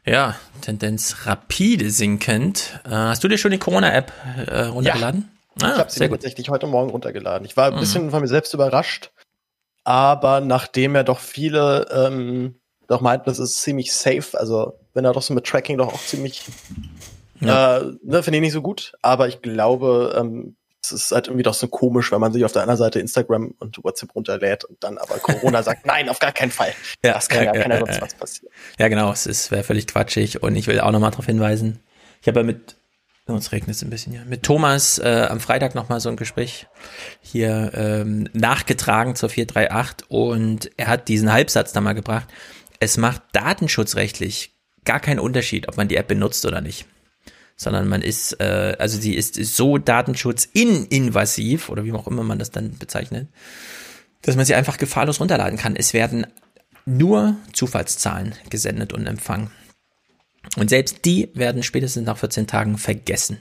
Ja, 0.06 0.36
Tendenz 0.62 1.18
rapide 1.26 1.92
sinkend. 1.92 2.80
Äh, 2.84 2.90
hast 2.90 3.24
du 3.24 3.28
dir 3.28 3.38
schon 3.38 3.52
die 3.52 3.60
Corona-App 3.60 4.12
äh, 4.48 4.62
runtergeladen? 4.62 5.22
Ja, 5.22 5.39
ah, 5.62 5.74
ich 5.74 5.80
habe 5.80 5.92
sie 5.92 6.00
mir 6.02 6.10
tatsächlich 6.10 6.50
heute 6.50 6.68
Morgen 6.68 6.90
runtergeladen. 6.90 7.46
Ich 7.46 7.58
war 7.58 7.68
ein 7.68 7.76
mhm. 7.76 7.80
bisschen 7.80 8.12
von 8.12 8.22
mir 8.22 8.28
selbst 8.28 8.54
überrascht, 8.54 9.12
aber 9.84 10.42
nachdem 10.42 10.96
ja 10.96 11.04
doch 11.04 11.20
viele 11.20 11.88
ähm, 11.92 12.60
doch 12.88 13.02
meinten, 13.02 13.26
das 13.26 13.40
ist 13.40 13.62
ziemlich 13.62 13.94
safe, 13.94 14.38
also 14.38 14.80
wenn 14.94 15.06
er 15.06 15.14
doch 15.14 15.22
so 15.22 15.34
mit 15.34 15.46
Tracking 15.46 15.78
doch 15.78 15.94
auch 15.94 16.02
ziemlich, 16.02 16.44
ja. 17.40 17.78
äh, 17.78 17.94
ne, 18.04 18.24
finde 18.24 18.38
ich 18.38 18.42
nicht 18.42 18.54
so 18.54 18.62
gut, 18.62 18.94
aber 19.02 19.28
ich 19.28 19.42
glaube, 19.42 20.16
ähm, 20.18 20.56
es 20.82 20.92
ist 20.92 21.12
halt 21.12 21.28
irgendwie 21.28 21.44
doch 21.44 21.54
so 21.54 21.68
komisch, 21.68 22.12
wenn 22.12 22.20
man 22.20 22.34
sich 22.34 22.46
auf 22.46 22.52
der 22.52 22.64
anderen 22.64 22.78
Seite 22.78 23.00
Instagram 23.00 23.54
und 23.60 23.84
WhatsApp 23.84 24.16
runterlädt 24.16 24.66
und 24.66 24.84
dann 24.84 24.98
aber 24.98 25.16
Corona 25.20 25.62
sagt, 25.64 25.86
nein, 25.86 26.10
auf 26.10 26.20
gar 26.20 26.32
keinen 26.32 26.52
Fall. 26.52 26.74
Ja, 27.04 27.14
das 27.14 27.30
kann 27.30 27.46
ja, 27.46 27.54
ja 27.54 27.62
keiner 27.62 27.80
sonst 27.80 28.02
was 28.02 28.16
passieren. 28.16 28.54
Ja, 28.80 28.88
genau, 28.88 29.12
es 29.12 29.52
wäre 29.52 29.64
völlig 29.64 29.88
quatschig 29.88 30.42
und 30.42 30.56
ich 30.56 30.68
will 30.68 30.80
auch 30.80 30.92
nochmal 30.92 31.12
darauf 31.12 31.26
hinweisen. 31.26 31.80
Ich 32.22 32.28
habe 32.28 32.40
ja 32.40 32.46
mit, 32.46 32.76
uns 33.32 33.52
regnet 33.52 33.76
es 33.76 33.82
ein 33.82 33.90
bisschen 33.90 34.14
hier, 34.14 34.26
mit 34.26 34.44
Thomas 34.44 35.00
äh, 35.00 35.28
am 35.30 35.40
Freitag 35.40 35.76
nochmal 35.76 36.00
so 36.00 36.10
ein 36.10 36.16
Gespräch 36.16 36.68
hier 37.22 37.72
ähm, 37.74 38.30
nachgetragen 38.34 39.16
zur 39.16 39.30
438 39.30 40.10
und 40.10 40.72
er 40.78 40.88
hat 40.88 41.08
diesen 41.08 41.32
Halbsatz 41.32 41.74
da 41.74 41.82
mal 41.82 41.94
gebracht. 41.94 42.28
Es 42.80 42.98
macht 42.98 43.22
datenschutzrechtlich 43.34 44.54
gar 44.86 45.00
keinen 45.00 45.20
Unterschied, 45.20 45.68
ob 45.68 45.78
man 45.78 45.88
die 45.88 45.98
App 45.98 46.08
benutzt 46.08 46.46
oder 46.46 46.62
nicht 46.62 46.86
sondern 47.60 47.90
man 47.90 48.02
ist, 48.02 48.40
äh, 48.40 48.78
also 48.80 48.98
sie 48.98 49.14
ist 49.14 49.36
so 49.36 49.78
datenschutzinvasiv 49.78 51.68
oder 51.68 51.84
wie 51.84 51.92
auch 51.92 52.08
immer 52.08 52.24
man 52.24 52.40
das 52.40 52.52
dann 52.52 52.78
bezeichnet, 52.78 53.28
dass 54.22 54.38
man 54.38 54.46
sie 54.46 54.56
einfach 54.56 54.78
gefahrlos 54.78 55.20
runterladen 55.20 55.60
kann. 55.60 55.76
Es 55.76 55.94
werden 55.94 56.26
nur 56.86 57.36
Zufallszahlen 57.52 58.34
gesendet 58.50 58.94
und 58.94 59.08
empfangen. 59.08 59.52
Und 60.58 60.70
selbst 60.70 61.06
die 61.06 61.30
werden 61.34 61.64
spätestens 61.64 62.06
nach 62.06 62.18
14 62.18 62.48
Tagen 62.48 62.78
vergessen. 62.78 63.40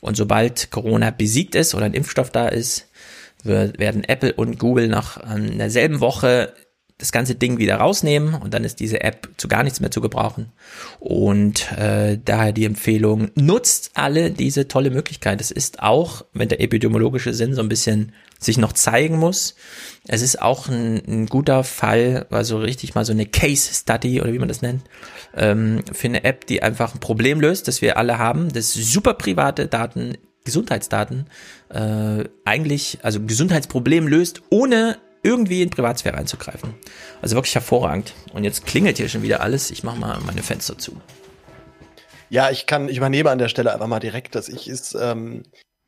Und 0.00 0.16
sobald 0.16 0.70
Corona 0.70 1.10
besiegt 1.10 1.54
ist 1.54 1.74
oder 1.74 1.86
ein 1.86 1.94
Impfstoff 1.94 2.30
da 2.30 2.48
ist, 2.48 2.88
werden 3.44 4.04
Apple 4.04 4.32
und 4.34 4.58
Google 4.58 4.88
nach 4.88 5.18
ähm, 5.34 5.58
derselben 5.58 6.00
Woche 6.00 6.54
das 7.02 7.10
ganze 7.10 7.34
Ding 7.34 7.58
wieder 7.58 7.78
rausnehmen 7.78 8.34
und 8.34 8.54
dann 8.54 8.62
ist 8.62 8.78
diese 8.78 9.02
App 9.02 9.28
zu 9.36 9.48
gar 9.48 9.64
nichts 9.64 9.80
mehr 9.80 9.90
zu 9.90 10.00
gebrauchen. 10.00 10.52
Und 11.00 11.72
äh, 11.72 12.16
daher 12.24 12.52
die 12.52 12.64
Empfehlung, 12.64 13.32
nutzt 13.34 13.90
alle 13.94 14.30
diese 14.30 14.68
tolle 14.68 14.90
Möglichkeit. 14.90 15.40
Es 15.40 15.50
ist 15.50 15.82
auch, 15.82 16.24
wenn 16.32 16.48
der 16.48 16.60
epidemiologische 16.60 17.34
Sinn 17.34 17.54
so 17.54 17.60
ein 17.60 17.68
bisschen 17.68 18.12
sich 18.38 18.56
noch 18.56 18.72
zeigen 18.72 19.18
muss, 19.18 19.56
es 20.06 20.22
ist 20.22 20.40
auch 20.40 20.68
ein, 20.68 21.02
ein 21.08 21.26
guter 21.26 21.64
Fall, 21.64 22.26
also 22.30 22.58
richtig 22.58 22.94
mal 22.94 23.04
so 23.04 23.12
eine 23.12 23.26
Case 23.26 23.74
Study 23.74 24.20
oder 24.20 24.32
wie 24.32 24.38
man 24.38 24.48
das 24.48 24.62
nennt, 24.62 24.82
ähm, 25.36 25.82
für 25.92 26.06
eine 26.06 26.22
App, 26.22 26.46
die 26.46 26.62
einfach 26.62 26.94
ein 26.94 27.00
Problem 27.00 27.40
löst, 27.40 27.66
das 27.66 27.82
wir 27.82 27.96
alle 27.96 28.18
haben, 28.18 28.52
das 28.52 28.72
super 28.72 29.14
private 29.14 29.66
Daten 29.66 30.16
Gesundheitsdaten 30.44 31.26
äh, 31.68 32.24
eigentlich, 32.44 32.98
also 33.02 33.20
Gesundheitsproblem 33.20 34.06
löst, 34.06 34.42
ohne 34.50 34.98
irgendwie 35.22 35.62
in 35.62 35.70
Privatsphäre 35.70 36.16
einzugreifen. 36.16 36.74
Also 37.20 37.36
wirklich 37.36 37.54
hervorragend. 37.54 38.14
Und 38.32 38.44
jetzt 38.44 38.66
klingelt 38.66 38.96
hier 38.96 39.08
schon 39.08 39.22
wieder 39.22 39.40
alles. 39.40 39.70
Ich 39.70 39.84
mache 39.84 39.98
mal 39.98 40.18
meine 40.26 40.42
Fenster 40.42 40.78
zu. 40.78 41.00
Ja, 42.28 42.50
ich 42.50 42.66
kann, 42.66 42.88
ich 42.88 42.96
übernehme 42.96 43.30
an 43.30 43.38
der 43.38 43.48
Stelle 43.48 43.72
einfach 43.72 43.86
mal 43.86 44.00
direkt, 44.00 44.34
dass 44.34 44.48
ich 44.48 44.66
es 44.66 44.94
ähm, 44.94 45.44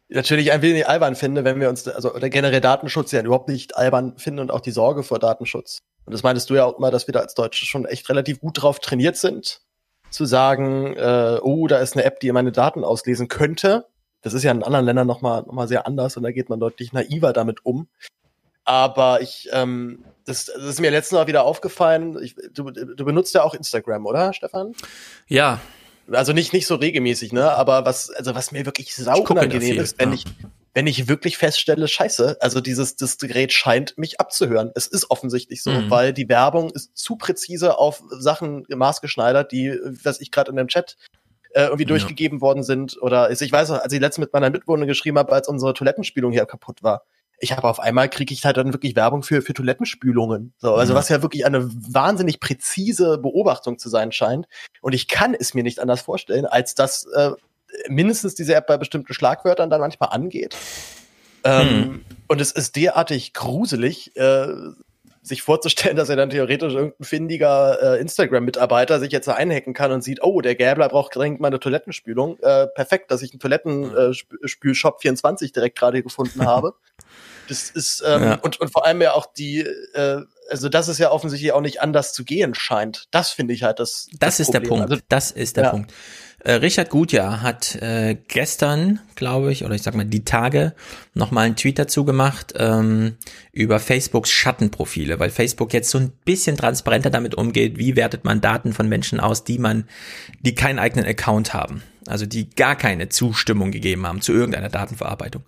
natürlich 0.09 0.53
ein 0.53 0.63
wenig 0.63 0.87
albern 0.87 1.17
finde, 1.17 1.45
wenn 1.45 1.59
wir 1.61 1.69
uns, 1.69 1.89
also 1.89 2.11
der 2.11 2.31
generelle 2.31 2.61
Datenschutz 2.61 3.13
ja 3.13 3.23
überhaupt 3.23 3.49
nicht 3.49 3.77
albern 3.77 4.19
finden 4.19 4.41
und 4.41 4.51
auch 4.51 4.61
die 4.61 4.71
Sorge 4.71 5.03
vor 5.03 5.19
Datenschutz. 5.19 5.79
Und 6.05 6.13
das 6.13 6.23
meintest 6.23 6.51
du 6.51 6.55
ja 6.55 6.67
auch 6.67 6.79
immer, 6.79 6.91
dass 6.91 7.09
wir 7.09 7.13
da 7.13 7.21
als 7.21 7.35
Deutsche 7.35 7.65
schon 7.65 7.87
echt 7.87 8.09
relativ 8.11 8.41
gut 8.41 8.63
drauf 8.63 8.79
trainiert 8.79 9.17
sind, 9.17 9.63
zu 10.11 10.27
sagen, 10.27 10.95
äh, 10.97 11.39
oh, 11.43 11.67
da 11.67 11.79
ist 11.79 11.97
eine 11.97 12.05
App, 12.05 12.21
die 12.21 12.31
meine 12.31 12.53
Daten 12.53 12.85
auslesen 12.85 13.29
könnte. 13.29 13.87
Das 14.21 14.35
ist 14.35 14.43
ja 14.43 14.53
in 14.53 14.63
anderen 14.63 14.85
Ländern 14.85 15.07
nochmal 15.07 15.43
noch 15.43 15.53
mal 15.53 15.69
sehr 15.69 15.87
anders 15.87 16.17
und 16.17 16.23
da 16.23 16.31
geht 16.31 16.49
man 16.49 16.61
deutlich 16.61 16.93
naiver 16.93 17.33
damit 17.33 17.65
um. 17.65 17.89
Aber 18.65 19.21
ich, 19.21 19.49
ähm, 19.53 20.05
das, 20.25 20.47
das 20.47 20.65
ist 20.65 20.81
mir 20.81 20.91
letztens 20.91 21.19
Mal 21.19 21.27
wieder 21.27 21.45
aufgefallen. 21.45 22.19
Ich, 22.23 22.35
du, 22.53 22.71
du 22.71 23.05
benutzt 23.05 23.35
ja 23.35 23.43
auch 23.43 23.55
Instagram, 23.55 24.07
oder, 24.07 24.33
Stefan? 24.33 24.73
Ja. 25.29 25.61
Also 26.11 26.33
nicht, 26.33 26.53
nicht 26.53 26.67
so 26.67 26.75
regelmäßig, 26.75 27.33
ne? 27.33 27.51
Aber 27.53 27.87
was, 27.87 28.11
also 28.11 28.35
was 28.35 28.53
mir 28.53 28.67
wirklich 28.67 28.95
sau 28.95 29.21
unangenehm 29.23 29.79
ist, 29.79 29.99
wenn 29.99 30.11
ja. 30.11 30.17
ich, 30.17 30.25
wenn 30.75 30.87
ich 30.87 31.09
wirklich 31.09 31.39
feststelle, 31.39 31.89
scheiße, 31.89 32.39
also 32.41 32.61
dieses 32.61 32.97
das 32.97 33.17
Gerät 33.17 33.53
scheint 33.53 33.97
mich 33.97 34.21
abzuhören. 34.21 34.71
Es 34.75 34.87
ist 34.87 35.11
offensichtlich 35.11 35.63
so, 35.63 35.71
mhm. 35.71 35.91
weil 35.91 36.13
die 36.13 36.29
Werbung 36.29 36.71
ist 36.71 36.97
zu 36.97 37.17
präzise 37.17 37.79
auf 37.79 38.03
Sachen 38.11 38.67
maßgeschneidert, 38.69 39.53
die, 39.53 39.79
was 40.03 40.21
ich 40.21 40.31
gerade 40.31 40.51
in 40.51 40.57
dem 40.57 40.69
Chat 40.69 40.97
äh, 41.51 41.65
irgendwie 41.65 41.85
ja. 41.85 41.89
durchgegeben 41.89 42.43
worden 42.43 42.65
sind. 42.65 43.01
Oder 43.01 43.31
ich 43.31 43.53
weiß 43.53 43.71
noch, 43.71 43.81
als 43.81 43.93
ich 43.93 44.01
letztens 44.01 44.27
mit 44.27 44.33
meiner 44.35 44.51
Mitwohnerin 44.51 44.89
geschrieben 44.89 45.19
habe, 45.19 45.33
als 45.33 45.49
unsere 45.49 45.73
Toilettenspielung 45.73 46.33
hier 46.33 46.45
kaputt 46.45 46.83
war 46.83 47.05
ich 47.39 47.53
habe 47.53 47.69
auf 47.69 47.81
einmal 47.81 48.09
kriege 48.09 48.33
ich 48.33 48.45
halt 48.45 48.57
dann 48.57 48.73
wirklich 48.73 48.97
Werbung 48.97 49.23
für 49.23 49.43
für 49.43 49.55
Toilettenspülungen. 49.55 50.55
So, 50.59 50.75
also 50.75 50.93
mhm. 50.93 50.97
was 50.97 51.09
ja 51.09 51.23
wirklich 51.23 51.47
eine 51.47 51.69
wahnsinnig 51.69 52.41
präzise 52.41 53.19
Beobachtung 53.19 53.79
zu 53.79 53.89
sein 53.89 54.13
scheint. 54.13 54.47
Und 54.81 54.95
ich 54.95 55.09
kann 55.09 55.35
es 55.35 55.55
mir 55.55 55.63
nicht 55.63 55.81
anders 55.81 56.03
vorstellen, 56.03 56.47
als 56.47 56.75
dass 56.75 57.07
äh, 57.15 57.33
mindestens 57.89 58.35
diese 58.35 58.55
App 58.55 58.67
bei 58.67 58.77
bestimmten 58.77 59.13
Schlagwörtern 59.15 59.71
dann 59.71 59.81
manchmal 59.81 60.11
angeht. 60.11 60.57
Ähm, 61.45 61.69
mhm. 61.69 62.05
Und 62.29 62.41
es 62.41 62.53
ist 62.53 62.77
derartig 62.77 63.35
gruselig, 63.35 64.17
äh, 64.17 64.47
sich 65.25 65.43
vorzustellen, 65.43 65.97
dass 65.97 66.11
er 66.11 66.17
dann 66.17 66.31
theoretisch 66.31 66.75
irgendein 66.75 67.05
findiger 67.05 67.97
äh, 67.97 68.01
Instagram-Mitarbeiter 68.01 69.01
sich 69.01 69.11
jetzt 69.11 69.29
einhacken 69.29 69.73
kann 69.73 69.91
und 69.91 70.05
sieht, 70.05 70.23
oh, 70.23 70.43
der 70.43 70.55
Gäbler 70.55 70.89
braucht 70.89 71.17
dringend 71.17 71.41
mal 71.41 71.49
eine 71.49 71.59
Toilettenspülung. 71.59 72.39
Äh, 72.41 72.67
perfekt, 72.69 73.11
dass 73.11 73.23
ich 73.23 73.33
einen 73.33 73.41
Toilettenspülshop 73.41 74.97
äh, 74.97 75.01
24 75.01 75.53
direkt 75.53 75.79
gerade 75.79 76.03
gefunden 76.03 76.47
habe. 76.47 76.75
Das 77.47 77.69
ist, 77.69 78.03
ähm, 78.07 78.23
ja. 78.23 78.35
und, 78.37 78.59
und 78.59 78.73
vor 78.73 78.87
allem 78.87 79.03
ja 79.03 79.13
auch 79.13 79.27
die, 79.27 79.61
äh, 79.61 80.23
also 80.51 80.69
das 80.69 80.89
ist 80.89 80.99
ja 80.99 81.11
offensichtlich 81.11 81.53
auch 81.53 81.61
nicht 81.61 81.81
anders 81.81 82.13
zu 82.13 82.25
gehen 82.25 82.55
scheint. 82.55 83.07
Das 83.11 83.31
finde 83.31 83.55
ich 83.55 83.63
halt 83.63 83.79
das. 83.79 84.09
Das, 84.13 84.19
das 84.19 84.41
ist 84.41 84.47
Problem. 84.47 84.63
der 84.63 84.69
Punkt. 84.69 84.91
Also, 84.91 85.03
das 85.09 85.31
ist 85.31 85.57
der 85.57 85.65
ja. 85.65 85.71
Punkt. 85.71 85.93
Äh, 86.45 86.53
Richard 86.55 86.91
Gutjahr 86.91 87.41
hat 87.41 87.75
äh, 87.77 88.17
gestern, 88.29 89.01
glaube 89.15 89.51
ich, 89.51 89.65
oder 89.65 89.75
ich 89.75 89.83
sag 89.83 89.95
mal 89.95 90.05
die 90.05 90.25
Tage, 90.25 90.75
nochmal 91.15 91.47
einen 91.47 91.57
Tweet 91.57 91.79
dazu 91.79 92.05
gemacht 92.05 92.53
ähm, 92.57 93.17
über 93.53 93.81
Facebooks 93.81 94.31
Schattenprofile, 94.31 95.19
weil 95.19 95.31
Facebook 95.31 95.73
jetzt 95.73 95.89
so 95.89 95.97
ein 95.97 96.13
bisschen 96.27 96.59
transparenter 96.59 97.09
damit 97.09 97.35
umgeht, 97.35 97.79
wie 97.79 97.97
wertet 97.97 98.25
man 98.25 98.43
Daten 98.43 98.75
von 98.75 98.91
Menschen 98.91 99.21
aus, 99.21 99.45
die 99.45 99.59
man, 99.59 99.89
die 100.43 100.55
keinen 100.55 100.79
eigenen 100.79 101.07
Account 101.07 101.55
haben, 101.55 101.83
also 102.07 102.27
die 102.27 102.51
gar 102.51 102.77
keine 102.77 103.09
Zustimmung 103.09 103.71
gegeben 103.71 104.07
haben 104.07 104.21
zu 104.21 104.33
irgendeiner 104.33 104.69
Datenverarbeitung. 104.69 105.45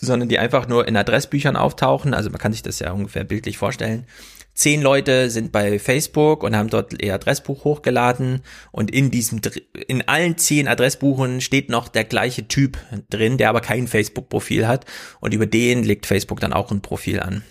Sondern 0.00 0.28
die 0.28 0.38
einfach 0.38 0.68
nur 0.68 0.86
in 0.86 0.96
Adressbüchern 0.96 1.56
auftauchen. 1.56 2.14
Also 2.14 2.30
man 2.30 2.38
kann 2.38 2.52
sich 2.52 2.62
das 2.62 2.78
ja 2.78 2.92
ungefähr 2.92 3.24
bildlich 3.24 3.58
vorstellen. 3.58 4.06
Zehn 4.54 4.82
Leute 4.82 5.30
sind 5.30 5.52
bei 5.52 5.78
Facebook 5.78 6.42
und 6.42 6.56
haben 6.56 6.68
dort 6.68 7.00
ihr 7.00 7.14
Adressbuch 7.14 7.62
hochgeladen 7.62 8.42
und 8.72 8.90
in 8.90 9.08
diesem, 9.10 9.40
in 9.86 10.08
allen 10.08 10.36
zehn 10.36 10.66
Adressbuchen 10.66 11.40
steht 11.40 11.70
noch 11.70 11.86
der 11.86 12.02
gleiche 12.02 12.48
Typ 12.48 12.76
drin, 13.08 13.38
der 13.38 13.50
aber 13.50 13.60
kein 13.60 13.86
Facebook-Profil 13.86 14.66
hat 14.66 14.84
und 15.20 15.32
über 15.32 15.46
den 15.46 15.84
legt 15.84 16.06
Facebook 16.06 16.40
dann 16.40 16.52
auch 16.52 16.72
ein 16.72 16.82
Profil 16.82 17.20
an. 17.20 17.44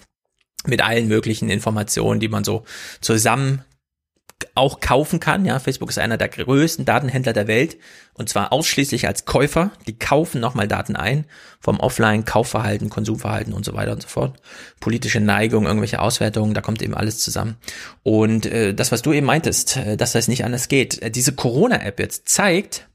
Mit 0.66 0.84
allen 0.84 1.08
möglichen 1.08 1.50
Informationen, 1.50 2.20
die 2.20 2.28
man 2.28 2.44
so 2.44 2.66
zusammen 3.00 3.64
auch 4.56 4.80
kaufen 4.80 5.20
kann. 5.20 5.46
Ja, 5.46 5.60
Facebook 5.60 5.90
ist 5.90 6.00
einer 6.00 6.18
der 6.18 6.30
größten 6.30 6.86
Datenhändler 6.86 7.34
der 7.34 7.48
Welt 7.48 7.78
und 8.14 8.30
zwar 8.30 8.52
ausschließlich 8.54 9.08
als 9.08 9.26
Käufer. 9.26 9.72
Die 9.88 9.98
kaufen 9.98 10.42
nochmal 10.42 10.68
Daten 10.68 10.96
ein 10.96 11.26
vom 11.60 11.80
Offline-Kaufverhalten, 11.80 12.90
Konsumverhalten 12.90 13.54
und 13.54 13.66
so 13.66 13.74
weiter 13.74 13.92
und 13.92 14.02
so 14.02 14.08
fort. 14.08 14.40
Politische 14.80 15.20
Neigung, 15.20 15.66
irgendwelche 15.66 16.02
Auswertungen, 16.02 16.54
da 16.54 16.62
kommt 16.62 16.82
eben 16.82 16.94
alles 16.94 17.20
zusammen. 17.20 17.58
Und 18.04 18.46
äh, 18.46 18.74
das, 18.74 18.92
was 18.92 19.02
du 19.02 19.14
eben 19.14 19.26
meintest, 19.26 19.78
äh, 19.78 19.98
dass 19.98 20.12
das 20.12 20.28
nicht 20.28 20.46
anders 20.46 20.68
geht. 20.68 21.02
Äh, 21.02 21.12
diese 21.12 21.34
Corona-App 21.34 22.00
jetzt 22.00 22.30
zeigt, 22.30 22.88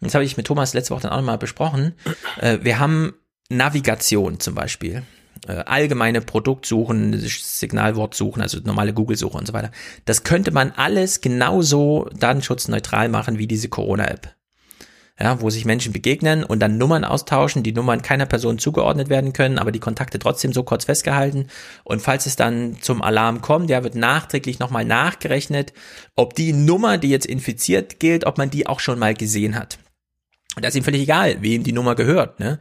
das 0.00 0.14
habe 0.14 0.24
ich 0.24 0.36
mit 0.36 0.46
Thomas 0.46 0.74
letzte 0.74 0.94
Woche 0.94 1.02
dann 1.02 1.12
auch 1.12 1.18
nochmal 1.18 1.38
besprochen, 1.38 1.94
äh, 2.40 2.58
wir 2.62 2.78
haben 2.78 3.14
Navigation 3.48 4.40
zum 4.40 4.54
Beispiel 4.54 5.02
allgemeine 5.46 6.20
Produktsuchen, 6.20 7.18
Signalwortsuchen, 7.18 8.42
also 8.42 8.58
normale 8.64 8.92
Google-Suche 8.92 9.38
und 9.38 9.46
so 9.46 9.52
weiter. 9.52 9.70
Das 10.04 10.24
könnte 10.24 10.50
man 10.50 10.72
alles 10.72 11.20
genauso 11.20 12.08
datenschutzneutral 12.18 13.08
machen 13.08 13.38
wie 13.38 13.46
diese 13.46 13.68
Corona-App. 13.68 14.34
Ja, 15.20 15.40
wo 15.40 15.50
sich 15.50 15.64
Menschen 15.64 15.92
begegnen 15.92 16.44
und 16.44 16.60
dann 16.60 16.78
Nummern 16.78 17.02
austauschen, 17.04 17.64
die 17.64 17.72
Nummern 17.72 18.02
keiner 18.02 18.26
Person 18.26 18.60
zugeordnet 18.60 19.08
werden 19.08 19.32
können, 19.32 19.58
aber 19.58 19.72
die 19.72 19.80
Kontakte 19.80 20.20
trotzdem 20.20 20.52
so 20.52 20.62
kurz 20.62 20.84
festgehalten. 20.84 21.48
Und 21.82 22.00
falls 22.00 22.26
es 22.26 22.36
dann 22.36 22.76
zum 22.80 23.02
Alarm 23.02 23.40
kommt, 23.40 23.68
ja, 23.68 23.82
wird 23.82 23.96
nachträglich 23.96 24.60
nochmal 24.60 24.84
nachgerechnet, 24.84 25.72
ob 26.14 26.34
die 26.34 26.52
Nummer, 26.52 26.98
die 26.98 27.10
jetzt 27.10 27.26
infiziert 27.26 27.98
gilt, 27.98 28.26
ob 28.26 28.38
man 28.38 28.50
die 28.50 28.68
auch 28.68 28.78
schon 28.78 29.00
mal 29.00 29.12
gesehen 29.12 29.56
hat. 29.56 29.80
Und 30.54 30.64
da 30.64 30.68
ist 30.68 30.76
ihm 30.76 30.84
völlig 30.84 31.02
egal, 31.02 31.42
wem 31.42 31.64
die 31.64 31.72
Nummer 31.72 31.96
gehört. 31.96 32.38
Ne? 32.38 32.60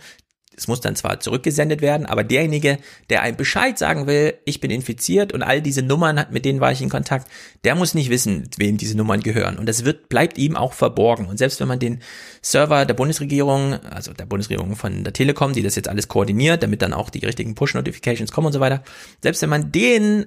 Es 0.57 0.67
muss 0.67 0.81
dann 0.81 0.95
zwar 0.95 1.19
zurückgesendet 1.19 1.81
werden, 1.81 2.07
aber 2.07 2.23
derjenige, 2.23 2.79
der 3.11 3.21
einem 3.21 3.37
Bescheid 3.37 3.77
sagen 3.77 4.07
will, 4.07 4.33
ich 4.43 4.59
bin 4.59 4.71
infiziert 4.71 5.31
und 5.31 5.43
all 5.43 5.61
diese 5.61 5.83
Nummern, 5.83 6.25
mit 6.31 6.45
denen 6.45 6.59
war 6.59 6.71
ich 6.71 6.81
in 6.81 6.89
Kontakt, 6.89 7.27
der 7.63 7.75
muss 7.75 7.93
nicht 7.93 8.09
wissen, 8.09 8.49
wem 8.57 8.77
diese 8.77 8.97
Nummern 8.97 9.21
gehören. 9.21 9.59
Und 9.59 9.69
das 9.69 9.85
wird, 9.85 10.09
bleibt 10.09 10.39
ihm 10.39 10.57
auch 10.57 10.73
verborgen. 10.73 11.27
Und 11.27 11.37
selbst 11.37 11.59
wenn 11.59 11.67
man 11.67 11.77
den 11.77 12.01
Server 12.41 12.85
der 12.85 12.95
Bundesregierung, 12.95 13.73
also 13.73 14.13
der 14.13 14.25
Bundesregierung 14.25 14.75
von 14.75 15.03
der 15.03 15.13
Telekom, 15.13 15.53
die 15.53 15.61
das 15.61 15.75
jetzt 15.75 15.89
alles 15.89 16.07
koordiniert, 16.07 16.63
damit 16.63 16.81
dann 16.81 16.93
auch 16.93 17.11
die 17.11 17.23
richtigen 17.23 17.53
Push-Notifications 17.53 18.31
kommen 18.31 18.47
und 18.47 18.53
so 18.53 18.59
weiter, 18.59 18.83
selbst 19.21 19.43
wenn 19.43 19.49
man 19.49 19.71
den 19.71 20.25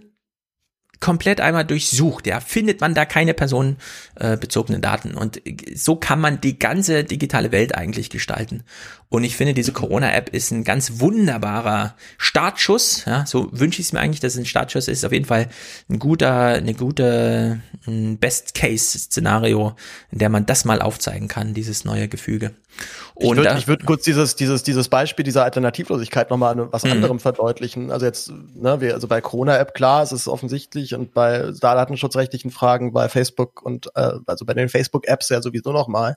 komplett 1.00 1.40
einmal 1.40 1.64
durchsucht, 1.64 2.26
ja, 2.26 2.40
findet 2.40 2.82
man 2.82 2.94
da 2.94 3.06
keine 3.06 3.32
personenbezogenen 3.32 4.82
Daten. 4.82 5.14
Und 5.14 5.40
so 5.74 5.96
kann 5.96 6.20
man 6.20 6.40
die 6.42 6.58
ganze 6.58 7.04
digitale 7.04 7.52
Welt 7.52 7.74
eigentlich 7.74 8.10
gestalten. 8.10 8.62
Und 9.08 9.24
ich 9.24 9.34
finde, 9.36 9.54
diese 9.54 9.72
Corona-App 9.72 10.28
ist 10.28 10.52
ein 10.52 10.62
ganz 10.62 11.00
wunderbarer 11.00 11.96
Startschuss. 12.18 13.06
Ja, 13.06 13.26
so 13.26 13.48
wünsche 13.50 13.80
ich 13.80 13.86
es 13.86 13.92
mir 13.92 14.00
eigentlich, 14.00 14.20
dass 14.20 14.34
es 14.34 14.38
ein 14.38 14.46
Startschuss 14.46 14.88
ist. 14.88 15.04
Auf 15.04 15.12
jeden 15.12 15.24
Fall 15.24 15.48
ein 15.88 15.98
guter, 15.98 16.54
eine 16.54 16.74
gute 16.74 17.60
Best-Case-Szenario, 17.86 19.74
in 20.12 20.18
der 20.18 20.28
man 20.28 20.46
das 20.46 20.64
mal 20.64 20.82
aufzeigen 20.82 21.28
kann, 21.28 21.54
dieses 21.54 21.84
neue 21.84 22.08
Gefüge. 22.08 22.52
Und 23.22 23.38
ich 23.38 23.66
würde 23.66 23.80
würd 23.80 23.86
kurz 23.86 24.04
dieses, 24.04 24.36
dieses, 24.36 24.62
dieses 24.62 24.88
Beispiel 24.88 25.24
dieser 25.24 25.44
Alternativlosigkeit 25.44 26.30
nochmal 26.30 26.58
an 26.58 26.72
was 26.72 26.84
mhm. 26.84 26.92
anderem 26.92 27.20
verdeutlichen. 27.20 27.90
Also 27.90 28.06
jetzt, 28.06 28.32
ne, 28.54 28.80
wir, 28.80 28.94
also 28.94 29.08
bei 29.08 29.20
Corona-App, 29.20 29.74
klar, 29.74 30.02
es 30.02 30.12
ist 30.12 30.28
offensichtlich 30.28 30.94
und 30.94 31.12
bei 31.14 31.52
datenschutzrechtlichen 31.60 32.50
Fragen 32.50 32.92
bei 32.92 33.08
Facebook 33.08 33.62
und 33.62 33.88
äh, 33.94 34.12
also 34.26 34.44
bei 34.44 34.54
den 34.54 34.68
Facebook-Apps 34.68 35.28
ja 35.28 35.42
sowieso 35.42 35.72
nochmal. 35.72 36.16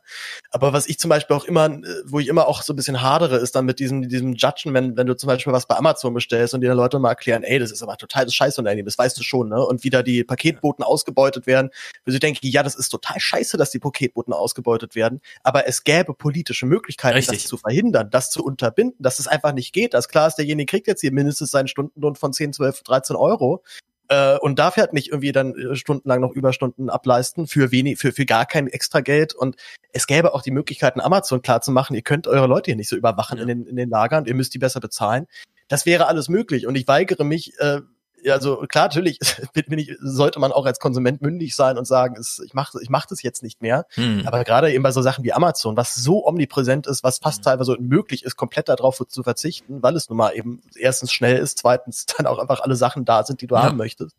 Aber 0.51 0.73
was 0.73 0.87
ich 0.87 0.99
zum 0.99 1.09
Beispiel 1.09 1.35
auch 1.35 1.45
immer, 1.45 1.69
wo 2.05 2.19
ich 2.19 2.27
immer 2.27 2.47
auch 2.47 2.61
so 2.61 2.73
ein 2.73 2.75
bisschen 2.75 3.01
hadere, 3.01 3.37
ist 3.37 3.55
dann 3.55 3.65
mit 3.65 3.79
diesem, 3.79 4.07
diesem 4.07 4.33
Judgen, 4.33 4.73
wenn, 4.73 4.95
wenn 4.97 5.07
du 5.07 5.15
zum 5.15 5.27
Beispiel 5.27 5.53
was 5.53 5.65
bei 5.65 5.75
Amazon 5.75 6.13
bestellst 6.13 6.53
und 6.53 6.61
dir 6.61 6.73
Leute 6.73 6.99
mal 6.99 7.09
erklären, 7.09 7.43
ey, 7.43 7.59
das 7.59 7.71
ist 7.71 7.83
aber 7.83 7.97
total 7.97 8.25
das 8.25 8.33
Scheißunternehmen, 8.33 8.85
das 8.85 8.97
weißt 8.97 9.17
du 9.17 9.23
schon, 9.23 9.49
ne? 9.49 9.63
Und 9.65 9.83
wieder 9.83 10.03
die 10.03 10.23
Paketboten 10.23 10.83
ausgebeutet 10.83 11.47
werden. 11.47 11.69
Also 12.05 12.15
ich 12.15 12.21
denke, 12.21 12.39
ja, 12.43 12.63
das 12.63 12.75
ist 12.75 12.89
total 12.89 13.19
scheiße, 13.19 13.57
dass 13.57 13.71
die 13.71 13.79
Paketboten 13.79 14.33
ausgebeutet 14.33 14.95
werden, 14.95 15.21
aber 15.43 15.67
es 15.67 15.83
gäbe 15.83 16.13
politische 16.13 16.65
Möglichkeiten, 16.65 16.92
Möglichkeiten, 16.93 17.15
Richtig. 17.15 17.43
das 17.43 17.47
zu 17.47 17.57
verhindern, 17.57 18.09
das 18.09 18.29
zu 18.29 18.43
unterbinden, 18.43 18.97
dass 18.99 19.19
es 19.19 19.27
einfach 19.27 19.53
nicht 19.53 19.73
geht. 19.73 19.93
Das 19.93 20.07
klar 20.09 20.27
ist, 20.27 20.35
derjenige 20.35 20.69
kriegt 20.69 20.87
jetzt 20.87 21.01
hier 21.01 21.11
mindestens 21.11 21.51
seinen 21.51 21.67
Stundenlohn 21.67 22.15
von 22.15 22.33
10, 22.33 22.53
12, 22.53 22.83
13 22.83 23.15
Euro 23.15 23.63
äh, 24.09 24.37
und 24.37 24.59
darf 24.59 24.77
halt 24.77 24.93
nicht 24.93 25.09
irgendwie 25.09 25.31
dann 25.31 25.55
äh, 25.55 25.75
stundenlang 25.75 26.21
noch 26.21 26.31
Überstunden 26.31 26.89
ableisten 26.89 27.47
für 27.47 27.71
wenig, 27.71 27.97
für, 27.99 28.11
für 28.11 28.25
gar 28.25 28.45
kein 28.45 28.67
extra 28.67 29.01
Geld. 29.01 29.33
Und 29.33 29.55
es 29.91 30.07
gäbe 30.07 30.33
auch 30.33 30.41
die 30.41 30.51
Möglichkeiten, 30.51 31.01
Amazon 31.01 31.41
klar 31.41 31.61
zu 31.61 31.71
machen, 31.71 31.95
ihr 31.95 32.01
könnt 32.01 32.27
eure 32.27 32.47
Leute 32.47 32.71
hier 32.71 32.75
nicht 32.75 32.89
so 32.89 32.95
überwachen 32.95 33.37
ja. 33.37 33.43
in, 33.43 33.47
den, 33.47 33.65
in 33.65 33.75
den 33.75 33.89
Lagern, 33.89 34.25
ihr 34.25 34.35
müsst 34.35 34.53
die 34.53 34.59
besser 34.59 34.79
bezahlen. 34.79 35.27
Das 35.67 35.85
wäre 35.85 36.07
alles 36.07 36.29
möglich. 36.29 36.67
Und 36.67 36.75
ich 36.75 36.87
weigere 36.87 37.23
mich, 37.23 37.57
äh, 37.59 37.81
also 38.29 38.57
klar, 38.67 38.85
natürlich 38.85 39.19
bin 39.67 39.79
ich, 39.79 39.95
sollte 39.99 40.39
man 40.39 40.51
auch 40.51 40.65
als 40.65 40.79
Konsument 40.79 41.21
mündig 41.21 41.55
sein 41.55 41.77
und 41.77 41.85
sagen, 41.85 42.15
es, 42.19 42.41
ich 42.45 42.53
mache 42.53 42.77
ich 42.81 42.89
mach 42.89 43.05
das 43.05 43.21
jetzt 43.21 43.43
nicht 43.43 43.61
mehr. 43.61 43.85
Hm. 43.95 44.23
Aber 44.25 44.43
gerade 44.43 44.71
eben 44.71 44.83
bei 44.83 44.91
so 44.91 45.01
Sachen 45.01 45.23
wie 45.23 45.33
Amazon, 45.33 45.77
was 45.77 45.95
so 45.95 46.25
omnipräsent 46.25 46.87
ist, 46.87 47.03
was 47.03 47.19
fast 47.19 47.39
hm. 47.39 47.43
teilweise 47.43 47.77
unmöglich 47.77 48.23
ist, 48.23 48.35
komplett 48.35 48.69
darauf 48.69 49.01
zu 49.07 49.23
verzichten, 49.23 49.81
weil 49.83 49.95
es 49.95 50.09
nun 50.09 50.17
mal 50.17 50.31
eben 50.35 50.61
erstens 50.75 51.11
schnell 51.11 51.37
ist, 51.37 51.57
zweitens 51.57 52.05
dann 52.17 52.27
auch 52.27 52.39
einfach 52.39 52.61
alle 52.61 52.75
Sachen 52.75 53.05
da 53.05 53.23
sind, 53.23 53.41
die 53.41 53.47
du 53.47 53.55
ja. 53.55 53.63
haben 53.63 53.77
möchtest. 53.77 54.15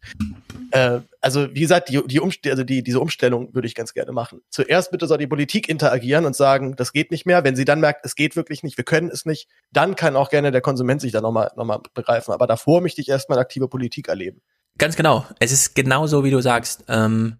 Äh, 0.70 1.00
also 1.24 1.48
wie 1.54 1.60
gesagt, 1.60 1.88
die, 1.88 2.06
die, 2.06 2.20
Umst 2.20 2.46
also 2.46 2.64
die, 2.64 2.82
diese 2.82 3.00
Umstellung 3.00 3.54
würde 3.54 3.66
ich 3.66 3.74
ganz 3.74 3.94
gerne 3.94 4.12
machen. 4.12 4.42
Zuerst 4.50 4.90
bitte 4.90 5.06
soll 5.06 5.16
die 5.16 5.26
Politik 5.26 5.70
interagieren 5.70 6.26
und 6.26 6.36
sagen, 6.36 6.76
das 6.76 6.92
geht 6.92 7.10
nicht 7.10 7.24
mehr. 7.24 7.44
Wenn 7.44 7.56
sie 7.56 7.64
dann 7.64 7.80
merkt, 7.80 8.04
es 8.04 8.14
geht 8.14 8.36
wirklich 8.36 8.62
nicht, 8.62 8.76
wir 8.76 8.84
können 8.84 9.08
es 9.08 9.24
nicht, 9.24 9.48
dann 9.72 9.96
kann 9.96 10.16
auch 10.16 10.28
gerne 10.28 10.52
der 10.52 10.60
Konsument 10.60 11.00
sich 11.00 11.12
da 11.12 11.22
nochmal 11.22 11.50
noch 11.56 11.64
mal 11.64 11.80
begreifen. 11.94 12.32
Aber 12.34 12.46
davor 12.46 12.82
möchte 12.82 13.00
ich 13.00 13.08
erstmal 13.08 13.38
aktive 13.38 13.68
Politik 13.68 14.08
erleben. 14.08 14.42
Ganz 14.76 14.96
genau. 14.96 15.24
Es 15.40 15.50
ist 15.50 15.74
genauso, 15.74 16.24
wie 16.24 16.30
du 16.30 16.42
sagst. 16.42 16.84
Ähm, 16.88 17.38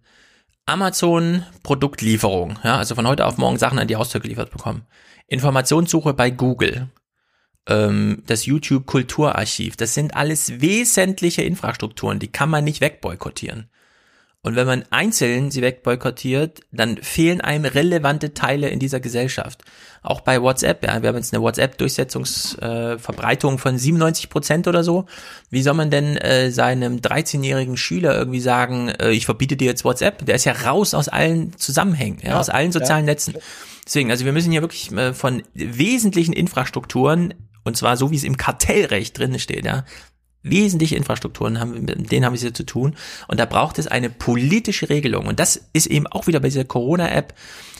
Amazon 0.65 1.45
Produktlieferung, 1.61 2.57
ja, 2.63 2.77
also 2.77 2.95
von 2.95 3.07
heute 3.07 3.27
auf 3.27 3.37
morgen 3.37 3.59
Sachen 3.59 3.77
an 3.77 3.87
die 3.87 3.97
Haustür 3.97 4.19
geliefert 4.19 4.49
bekommen. 4.49 4.87
Informationssuche 5.27 6.15
bei 6.15 6.31
Google 6.31 6.89
ähm, 7.67 8.23
das 8.27 8.45
YouTube 8.45 8.85
Kulturarchiv, 8.85 9.75
das 9.75 9.93
sind 9.93 10.15
alles 10.15 10.61
wesentliche 10.61 11.43
Infrastrukturen, 11.43 12.19
die 12.19 12.27
kann 12.27 12.49
man 12.49 12.63
nicht 12.63 12.81
wegboykottieren. 12.81 13.69
Und 14.45 14.55
wenn 14.55 14.67
man 14.67 14.83
einzeln 14.91 15.49
sie 15.49 15.63
wegboykottiert, 15.63 16.59
dann 16.71 16.97
fehlen 16.97 17.41
einem 17.41 17.65
relevante 17.65 18.35
Teile 18.35 18.69
in 18.69 18.77
dieser 18.77 18.99
Gesellschaft. 18.99 19.63
Auch 20.03 20.21
bei 20.21 20.39
WhatsApp, 20.39 20.85
ja, 20.85 21.01
wir 21.01 21.09
haben 21.09 21.15
jetzt 21.15 21.33
eine 21.33 21.41
WhatsApp-Durchsetzungsverbreitung 21.41 23.55
äh, 23.55 23.57
von 23.57 23.75
97 23.75 24.29
Prozent 24.29 24.67
oder 24.67 24.83
so. 24.83 25.07
Wie 25.49 25.63
soll 25.63 25.73
man 25.73 25.89
denn 25.89 26.15
äh, 26.17 26.51
seinem 26.51 26.97
13-jährigen 26.97 27.75
Schüler 27.75 28.15
irgendwie 28.15 28.39
sagen, 28.39 28.89
äh, 28.89 29.09
ich 29.09 29.25
verbiete 29.25 29.57
dir 29.57 29.65
jetzt 29.65 29.83
WhatsApp? 29.83 30.23
Der 30.27 30.35
ist 30.35 30.45
ja 30.45 30.51
raus 30.51 30.93
aus 30.93 31.07
allen 31.07 31.57
Zusammenhängen, 31.57 32.19
ja, 32.21 32.29
ja 32.29 32.39
aus 32.39 32.49
allen 32.49 32.71
sozialen 32.71 33.07
ja. 33.07 33.13
Netzen. 33.13 33.33
Deswegen, 33.83 34.11
also 34.11 34.25
wir 34.25 34.31
müssen 34.31 34.51
hier 34.51 34.61
wirklich 34.61 34.91
äh, 34.91 35.15
von 35.15 35.41
wesentlichen 35.55 36.33
Infrastrukturen 36.33 37.33
und 37.65 37.75
zwar 37.75 37.97
so, 37.97 38.11
wie 38.11 38.15
es 38.15 38.23
im 38.23 38.37
Kartellrecht 38.37 39.17
drin 39.17 39.37
steht, 39.39 39.65
ja. 39.65 39.83
Wesentliche 40.43 40.95
Infrastrukturen 40.95 41.59
haben, 41.59 41.85
mit 41.85 42.11
denen 42.11 42.23
haben 42.23 42.33
wir 42.33 42.35
es 42.35 42.43
hier 42.43 42.53
zu 42.53 42.67
tun. 42.67 42.95
Und 43.27 43.39
da 43.39 43.47
braucht 43.47 43.79
es 43.79 43.87
eine 43.87 44.11
politische 44.11 44.89
Regelung. 44.89 45.25
Und 45.25 45.39
das 45.39 45.59
ist 45.73 45.87
eben 45.87 46.05
auch 46.05 46.27
wieder 46.27 46.39
bei 46.39 46.49
dieser 46.49 46.65
Corona-App. 46.65 47.33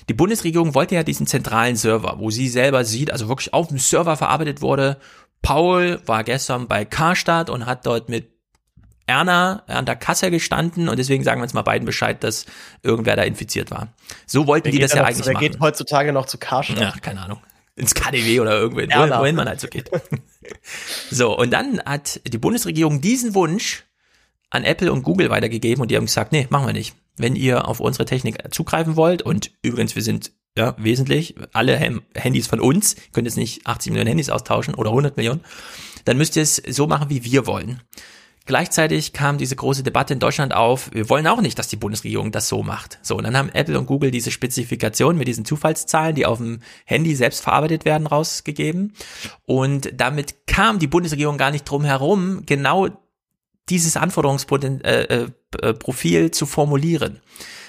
Die 0.09 0.15
Bundesregierung 0.15 0.73
wollte 0.73 0.95
ja 0.95 1.03
diesen 1.03 1.27
zentralen 1.27 1.75
Server, 1.75 2.15
wo 2.17 2.31
sie 2.31 2.49
selber 2.49 2.83
sieht, 2.83 3.11
also 3.11 3.27
wirklich 3.27 3.53
auf 3.53 3.67
dem 3.67 3.77
Server 3.77 4.17
verarbeitet 4.17 4.63
wurde. 4.63 4.97
Paul 5.43 6.01
war 6.07 6.23
gestern 6.23 6.67
bei 6.67 6.85
Karstadt 6.85 7.51
und 7.51 7.67
hat 7.67 7.85
dort 7.85 8.09
mit 8.09 8.31
Erna 9.05 9.61
an 9.67 9.85
der 9.85 9.95
Kasse 9.95 10.31
gestanden 10.31 10.89
und 10.89 10.97
deswegen 10.97 11.23
sagen 11.23 11.39
wir 11.39 11.43
uns 11.43 11.53
mal 11.53 11.61
beiden 11.61 11.85
Bescheid, 11.85 12.23
dass 12.23 12.47
irgendwer 12.81 13.15
da 13.15 13.21
infiziert 13.21 13.69
war. 13.69 13.89
So 14.25 14.47
wollten 14.47 14.65
wer 14.65 14.71
die 14.71 14.79
das 14.79 14.93
ja 14.93 15.03
eigentlich 15.03 15.27
wer 15.27 15.33
machen. 15.33 15.43
Wer 15.43 15.49
geht 15.49 15.59
heutzutage 15.59 16.11
noch 16.11 16.25
zu 16.25 16.39
Karstadt? 16.39 16.79
Ja, 16.79 16.93
keine 16.99 17.21
Ahnung 17.21 17.37
ins 17.75 17.93
KDW 17.93 18.39
oder 18.39 18.57
irgendwo, 18.57 18.81
ja, 18.81 19.19
wohin 19.19 19.35
man 19.35 19.47
halt 19.47 19.59
so 19.59 19.67
geht. 19.67 19.89
so, 21.11 21.37
und 21.37 21.51
dann 21.51 21.81
hat 21.81 22.21
die 22.25 22.37
Bundesregierung 22.37 23.01
diesen 23.01 23.35
Wunsch 23.35 23.83
an 24.49 24.63
Apple 24.63 24.91
und 24.91 25.03
Google 25.03 25.29
weitergegeben 25.29 25.81
und 25.81 25.91
die 25.91 25.97
haben 25.97 26.05
gesagt, 26.05 26.31
nee, 26.31 26.47
machen 26.49 26.67
wir 26.67 26.73
nicht. 26.73 26.95
Wenn 27.17 27.35
ihr 27.35 27.67
auf 27.67 27.79
unsere 27.79 28.05
Technik 28.05 28.37
zugreifen 28.51 28.95
wollt, 28.95 29.21
und 29.21 29.51
übrigens, 29.61 29.95
wir 29.95 30.01
sind 30.01 30.31
ja 30.57 30.75
wesentlich, 30.77 31.35
alle 31.53 31.77
Handys 32.13 32.47
von 32.47 32.61
uns, 32.61 32.93
ihr 32.93 33.11
könnt 33.11 33.27
jetzt 33.27 33.37
nicht 33.37 33.67
80 33.67 33.91
Millionen 33.91 34.09
Handys 34.09 34.29
austauschen 34.29 34.73
oder 34.75 34.91
100 34.91 35.17
Millionen, 35.17 35.41
dann 36.05 36.17
müsst 36.17 36.35
ihr 36.35 36.43
es 36.43 36.55
so 36.55 36.87
machen, 36.87 37.09
wie 37.09 37.23
wir 37.23 37.47
wollen. 37.47 37.81
Gleichzeitig 38.45 39.11
kam 39.11 39.39
diese 39.39 39.55
große 39.55 39.81
Debatte 39.81 40.13
in 40.13 40.19
Deutschland 40.19 40.53
auf, 40.53 40.91
wir 40.93 41.09
wollen 41.09 41.25
auch 41.25 41.41
nicht, 41.41 41.57
dass 41.57 41.67
die 41.67 41.77
Bundesregierung 41.77 42.31
das 42.31 42.47
so 42.47 42.61
macht. 42.61 42.99
So, 43.01 43.17
und 43.17 43.23
dann 43.23 43.35
haben 43.35 43.49
Apple 43.49 43.77
und 43.77 43.87
Google 43.87 44.11
diese 44.11 44.29
Spezifikation 44.29 45.17
mit 45.17 45.27
diesen 45.27 45.45
Zufallszahlen, 45.45 46.13
die 46.15 46.27
auf 46.27 46.37
dem 46.37 46.59
Handy 46.85 47.15
selbst 47.15 47.41
verarbeitet 47.41 47.85
werden, 47.85 48.05
rausgegeben. 48.05 48.93
Und 49.45 49.89
damit 49.93 50.45
kam 50.45 50.77
die 50.77 50.85
Bundesregierung 50.85 51.39
gar 51.39 51.49
nicht 51.49 51.65
drum 51.65 51.85
herum, 51.85 52.43
genau 52.45 52.89
dieses 53.69 53.97
Anforderungsprofil 53.97 54.83
äh, 54.83 56.25
äh, 56.25 56.31
zu 56.31 56.45
formulieren. 56.45 57.21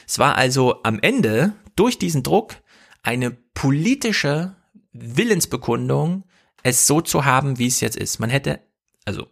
Es 0.07 0.19
war 0.19 0.37
also 0.37 0.83
am 0.83 0.99
Ende 1.01 1.55
durch 1.75 1.99
diesen 1.99 2.23
Druck 2.23 2.55
eine 3.03 3.31
politische 3.31 4.55
Willensbekundung, 4.93 6.25
es 6.63 6.87
so 6.87 7.01
zu 7.01 7.25
haben, 7.25 7.59
wie 7.59 7.67
es 7.67 7.81
jetzt 7.81 7.97
ist. 7.97 8.19
Man 8.19 8.29
hätte, 8.29 8.61
also 9.07 9.27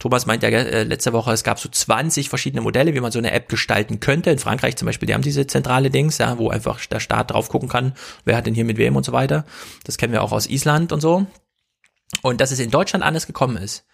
Thomas 0.00 0.24
meint 0.24 0.42
ja 0.42 0.48
äh, 0.48 0.82
letzte 0.82 1.12
Woche, 1.12 1.30
es 1.30 1.44
gab 1.44 1.60
so 1.60 1.68
20 1.68 2.30
verschiedene 2.30 2.62
Modelle, 2.62 2.94
wie 2.94 3.00
man 3.00 3.12
so 3.12 3.18
eine 3.18 3.32
App 3.32 3.48
gestalten 3.48 4.00
könnte. 4.00 4.30
In 4.30 4.38
Frankreich 4.38 4.76
zum 4.76 4.86
Beispiel, 4.86 5.06
die 5.06 5.14
haben 5.14 5.22
diese 5.22 5.46
zentrale 5.46 5.90
Dings, 5.90 6.16
ja, 6.18 6.38
wo 6.38 6.48
einfach 6.48 6.84
der 6.86 7.00
Staat 7.00 7.30
drauf 7.30 7.50
gucken 7.50 7.68
kann, 7.68 7.92
wer 8.24 8.36
hat 8.36 8.46
denn 8.46 8.54
hier 8.54 8.64
mit 8.64 8.78
wem 8.78 8.96
und 8.96 9.04
so 9.04 9.12
weiter. 9.12 9.44
Das 9.84 9.98
kennen 9.98 10.14
wir 10.14 10.22
auch 10.22 10.32
aus 10.32 10.48
Island 10.48 10.92
und 10.92 11.02
so. 11.02 11.26
Und 12.22 12.40
dass 12.40 12.50
es 12.50 12.58
in 12.58 12.70
Deutschland 12.70 13.04
anders 13.04 13.26
gekommen 13.26 13.58
ist, 13.58 13.86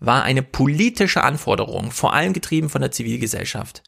war 0.00 0.22
eine 0.22 0.42
politische 0.42 1.22
Anforderung, 1.22 1.90
vor 1.90 2.14
allem 2.14 2.32
getrieben 2.32 2.70
von 2.70 2.80
der 2.80 2.90
Zivilgesellschaft. 2.90 3.82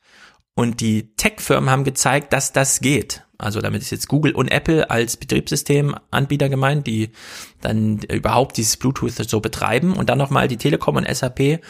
Und 0.54 0.80
die 0.80 1.14
Tech-Firmen 1.16 1.70
haben 1.70 1.84
gezeigt, 1.84 2.34
dass 2.34 2.52
das 2.52 2.80
geht. 2.80 3.24
Also 3.42 3.60
damit 3.60 3.82
ist 3.82 3.90
jetzt 3.90 4.08
Google 4.08 4.32
und 4.32 4.48
Apple 4.48 4.90
als 4.90 5.16
Betriebssystemanbieter 5.16 6.48
gemeint, 6.48 6.86
die 6.86 7.10
dann 7.60 7.98
überhaupt 8.10 8.56
dieses 8.56 8.76
Bluetooth 8.76 9.12
so 9.12 9.40
betreiben. 9.40 9.94
Und 9.94 10.08
dann 10.08 10.18
nochmal 10.18 10.48
die 10.48 10.56
Telekom 10.56 10.96
und 10.96 11.08
SAP, 11.08 11.60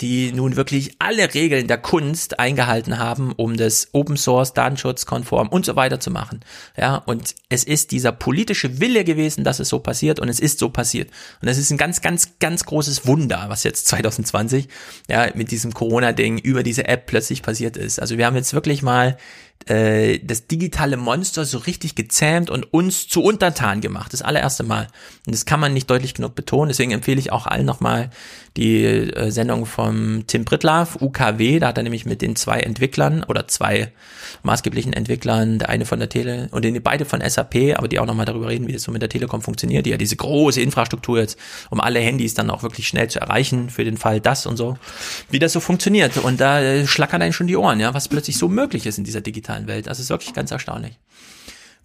die 0.00 0.32
nun 0.32 0.56
wirklich 0.56 0.96
alle 0.98 1.32
Regeln 1.34 1.66
der 1.66 1.78
Kunst 1.78 2.38
eingehalten 2.38 2.98
haben, 2.98 3.32
um 3.32 3.56
das 3.56 3.88
Open 3.92 4.16
Source, 4.16 4.52
Datenschutzkonform 4.52 5.48
und 5.48 5.64
so 5.64 5.76
weiter 5.76 5.98
zu 5.98 6.10
machen. 6.10 6.40
Ja, 6.76 6.96
und 6.96 7.34
es 7.48 7.64
ist 7.64 7.90
dieser 7.90 8.12
politische 8.12 8.80
Wille 8.80 9.04
gewesen, 9.04 9.44
dass 9.44 9.60
es 9.60 9.68
so 9.68 9.78
passiert 9.78 10.20
und 10.20 10.28
es 10.28 10.40
ist 10.40 10.58
so 10.58 10.68
passiert. 10.68 11.10
Und 11.40 11.48
es 11.48 11.58
ist 11.58 11.70
ein 11.70 11.78
ganz, 11.78 12.02
ganz, 12.02 12.38
ganz 12.38 12.64
großes 12.64 13.06
Wunder, 13.06 13.46
was 13.48 13.64
jetzt 13.64 13.86
2020 13.88 14.68
ja 15.08 15.28
mit 15.34 15.50
diesem 15.50 15.72
Corona-Ding 15.72 16.38
über 16.38 16.62
diese 16.62 16.86
App 16.86 17.06
plötzlich 17.06 17.42
passiert 17.42 17.76
ist. 17.76 18.00
Also 18.00 18.18
wir 18.18 18.26
haben 18.26 18.36
jetzt 18.36 18.52
wirklich 18.54 18.82
mal 18.82 19.16
äh, 19.66 20.20
das 20.20 20.46
digitale 20.46 20.96
Monster 20.96 21.44
so 21.44 21.58
richtig 21.58 21.94
gezähmt 21.94 22.48
und 22.50 22.72
uns 22.72 23.08
zu 23.08 23.22
untertan 23.22 23.80
gemacht. 23.80 24.12
Das 24.12 24.22
allererste 24.22 24.62
Mal. 24.62 24.86
Und 25.26 25.34
das 25.34 25.46
kann 25.46 25.60
man 25.60 25.74
nicht 25.74 25.90
deutlich 25.90 26.14
genug 26.14 26.34
betonen. 26.34 26.68
Deswegen 26.68 26.92
empfehle 26.92 27.18
ich 27.18 27.32
auch 27.32 27.46
allen 27.46 27.66
nochmal 27.66 28.10
die 28.56 28.84
äh, 28.84 29.30
Sendung 29.30 29.66
vom 29.66 30.24
Tim 30.26 30.44
Brittlaff, 30.44 31.00
UKW. 31.00 31.58
Da 31.58 31.68
hat 31.68 31.76
er 31.76 31.82
nämlich 31.82 32.06
mit 32.06 32.22
den 32.22 32.36
zwei 32.36 32.60
Entwicklern 32.60 33.24
oder 33.24 33.48
zwei 33.48 33.92
maßgeblichen 34.42 34.92
Entwicklern, 34.92 35.58
der 35.58 35.68
eine 35.68 35.84
von 35.84 35.98
der 35.98 36.08
Tele 36.08 36.48
und 36.50 36.64
den 36.64 36.80
beide 36.82 37.04
von 37.04 37.20
SAP, 37.20 37.76
aber 37.76 37.88
die 37.88 37.98
auch 37.98 38.06
nochmal 38.06 38.26
darüber 38.26 38.48
reden, 38.48 38.66
wie 38.66 38.72
das 38.72 38.82
so 38.82 38.92
mit 38.92 39.02
der 39.02 39.08
Telekom 39.08 39.42
funktioniert, 39.42 39.86
die 39.86 39.90
ja 39.90 39.96
diese 39.96 40.16
große 40.16 40.60
Infrastruktur 40.60 41.18
jetzt, 41.18 41.38
um 41.70 41.80
alle 41.80 42.00
Handys 42.00 42.34
dann 42.34 42.50
auch 42.50 42.62
wirklich 42.62 42.88
schnell 42.88 43.08
zu 43.08 43.20
erreichen, 43.20 43.70
für 43.70 43.84
den 43.84 43.96
Fall 43.96 44.20
das 44.20 44.46
und 44.46 44.56
so, 44.56 44.78
wie 45.30 45.38
das 45.38 45.52
so 45.52 45.60
funktioniert. 45.60 46.16
Und 46.18 46.40
da 46.40 46.60
äh, 46.60 46.86
schlackern 46.86 47.22
einen 47.22 47.32
schon 47.32 47.46
die 47.46 47.56
Ohren, 47.56 47.80
ja, 47.80 47.94
was 47.94 48.08
plötzlich 48.08 48.38
so 48.38 48.48
möglich 48.48 48.86
ist 48.86 48.98
in 48.98 49.04
dieser 49.04 49.20
digitalen 49.20 49.66
Welt. 49.66 49.86
Das 49.86 50.00
ist 50.00 50.10
wirklich 50.10 50.34
ganz 50.34 50.50
erstaunlich. 50.50 50.98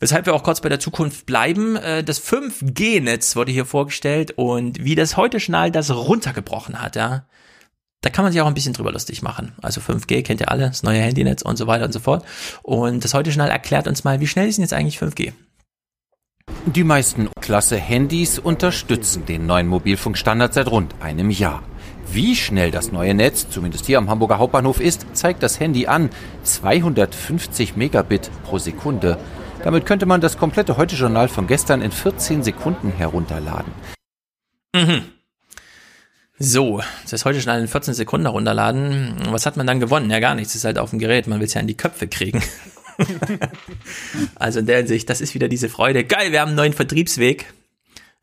Weshalb 0.04 0.26
wir 0.26 0.34
auch 0.34 0.44
kurz 0.44 0.60
bei 0.60 0.68
der 0.68 0.82
Zukunft 0.82 1.26
bleiben. 1.26 1.78
Äh, 1.78 2.04
das 2.04 2.22
5G-Netz 2.22 3.38
wurde 3.38 3.54
hier 3.54 3.64
vorgestellt 3.64 4.34
und 4.36 4.84
wie 4.84 4.96
das 4.96 5.16
heute 5.16 5.40
Schnall 5.40 5.72
das 5.72 5.96
runtergebrochen 5.96 6.82
hat, 6.82 6.98
ja. 6.98 7.24
Da 8.02 8.10
kann 8.10 8.26
man 8.26 8.34
sich 8.34 8.42
auch 8.42 8.48
ein 8.48 8.54
bisschen 8.54 8.74
drüber 8.74 8.92
lustig 8.92 9.22
machen. 9.22 9.54
Also 9.62 9.80
5G 9.80 10.22
kennt 10.24 10.42
ihr 10.42 10.52
alle, 10.52 10.68
das 10.68 10.84
neue 10.84 11.00
Handynetz 11.00 11.42
und 11.42 11.56
so 11.56 11.68
weiter 11.68 11.86
und 11.86 11.94
so 11.94 12.02
fort. 12.02 12.26
Und 12.64 13.06
das 13.06 13.14
heute 13.14 13.32
Schnall 13.32 13.50
erklärt 13.50 13.88
uns 13.88 14.04
mal, 14.04 14.20
wie 14.20 14.28
schnell 14.28 14.50
ist 14.50 14.58
denn 14.58 14.64
jetzt 14.64 14.74
eigentlich 14.74 14.98
5G? 14.98 15.32
Die 16.66 16.84
meisten 16.84 17.30
Klasse-Handys 17.40 18.40
unterstützen 18.40 19.26
den 19.26 19.46
neuen 19.46 19.68
Mobilfunkstandard 19.68 20.54
seit 20.54 20.68
rund 20.70 20.96
einem 21.00 21.30
Jahr. 21.30 21.64
Wie 22.12 22.36
schnell 22.36 22.72
das 22.72 22.92
neue 22.92 23.14
Netz, 23.14 23.48
zumindest 23.50 23.86
hier 23.86 24.00
am 24.00 24.10
Hamburger 24.10 24.38
Hauptbahnhof 24.38 24.82
ist, 24.82 25.06
zeigt 25.14 25.42
das 25.44 25.62
Handy 25.62 25.88
an. 25.88 26.10
250 26.44 27.78
Megabit 27.78 28.30
pro 28.44 28.58
Sekunde. 28.58 29.18
Damit 29.64 29.86
könnte 29.86 30.06
man 30.06 30.20
das 30.20 30.38
komplette 30.38 30.76
Heute-Journal 30.76 31.30
von 31.30 31.48
gestern 31.48 31.82
in 31.82 31.92
14 31.92 32.44
Sekunden 32.44 32.92
herunterladen. 32.92 33.72
Mhm. 34.76 35.04
So, 36.38 36.82
das 37.10 37.24
heute 37.24 37.40
schnell 37.40 37.62
in 37.62 37.70
14 37.70 37.94
Sekunden 37.94 38.26
herunterladen. 38.26 39.16
Was 39.30 39.46
hat 39.46 39.56
man 39.56 39.66
dann 39.66 39.80
gewonnen? 39.80 40.10
Ja, 40.10 40.20
gar 40.20 40.36
nichts. 40.36 40.52
Das 40.52 40.58
ist 40.58 40.66
halt 40.66 40.78
auf 40.78 40.90
dem 40.90 41.00
Gerät. 41.00 41.28
Man 41.28 41.40
will 41.40 41.46
es 41.46 41.54
ja 41.54 41.62
in 41.62 41.68
die 41.68 41.78
Köpfe 41.78 42.10
kriegen. 42.10 42.44
also 44.36 44.60
in 44.60 44.66
der 44.66 44.80
Hinsicht, 44.80 45.10
das 45.10 45.22
ist 45.22 45.34
wieder 45.34 45.48
diese 45.48 45.70
Freude. 45.70 46.04
Geil, 46.04 46.34
wir 46.34 46.42
haben 46.42 46.50
einen 46.50 46.58
neuen 46.58 46.74
Vertriebsweg. 46.74 47.54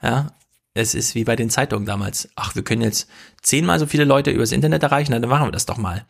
Ja, 0.03 0.35
es 0.75 0.95
ist 0.95 1.15
wie 1.15 1.25
bei 1.25 1.37
den 1.37 1.49
Zeitungen 1.49 1.87
damals. 1.87 2.29
Ach, 2.37 2.55
wir 2.55 2.63
können 2.63 2.83
jetzt 2.83 3.09
zehnmal 3.41 3.79
so 3.79 3.87
viele 3.87 4.05
Leute 4.05 4.31
übers 4.31 4.53
Internet 4.53 4.83
erreichen, 4.83 5.13
dann 5.13 5.27
machen 5.29 5.47
wir 5.47 5.53
das 5.53 5.67
doch 5.67 5.79
mal. 5.79 6.05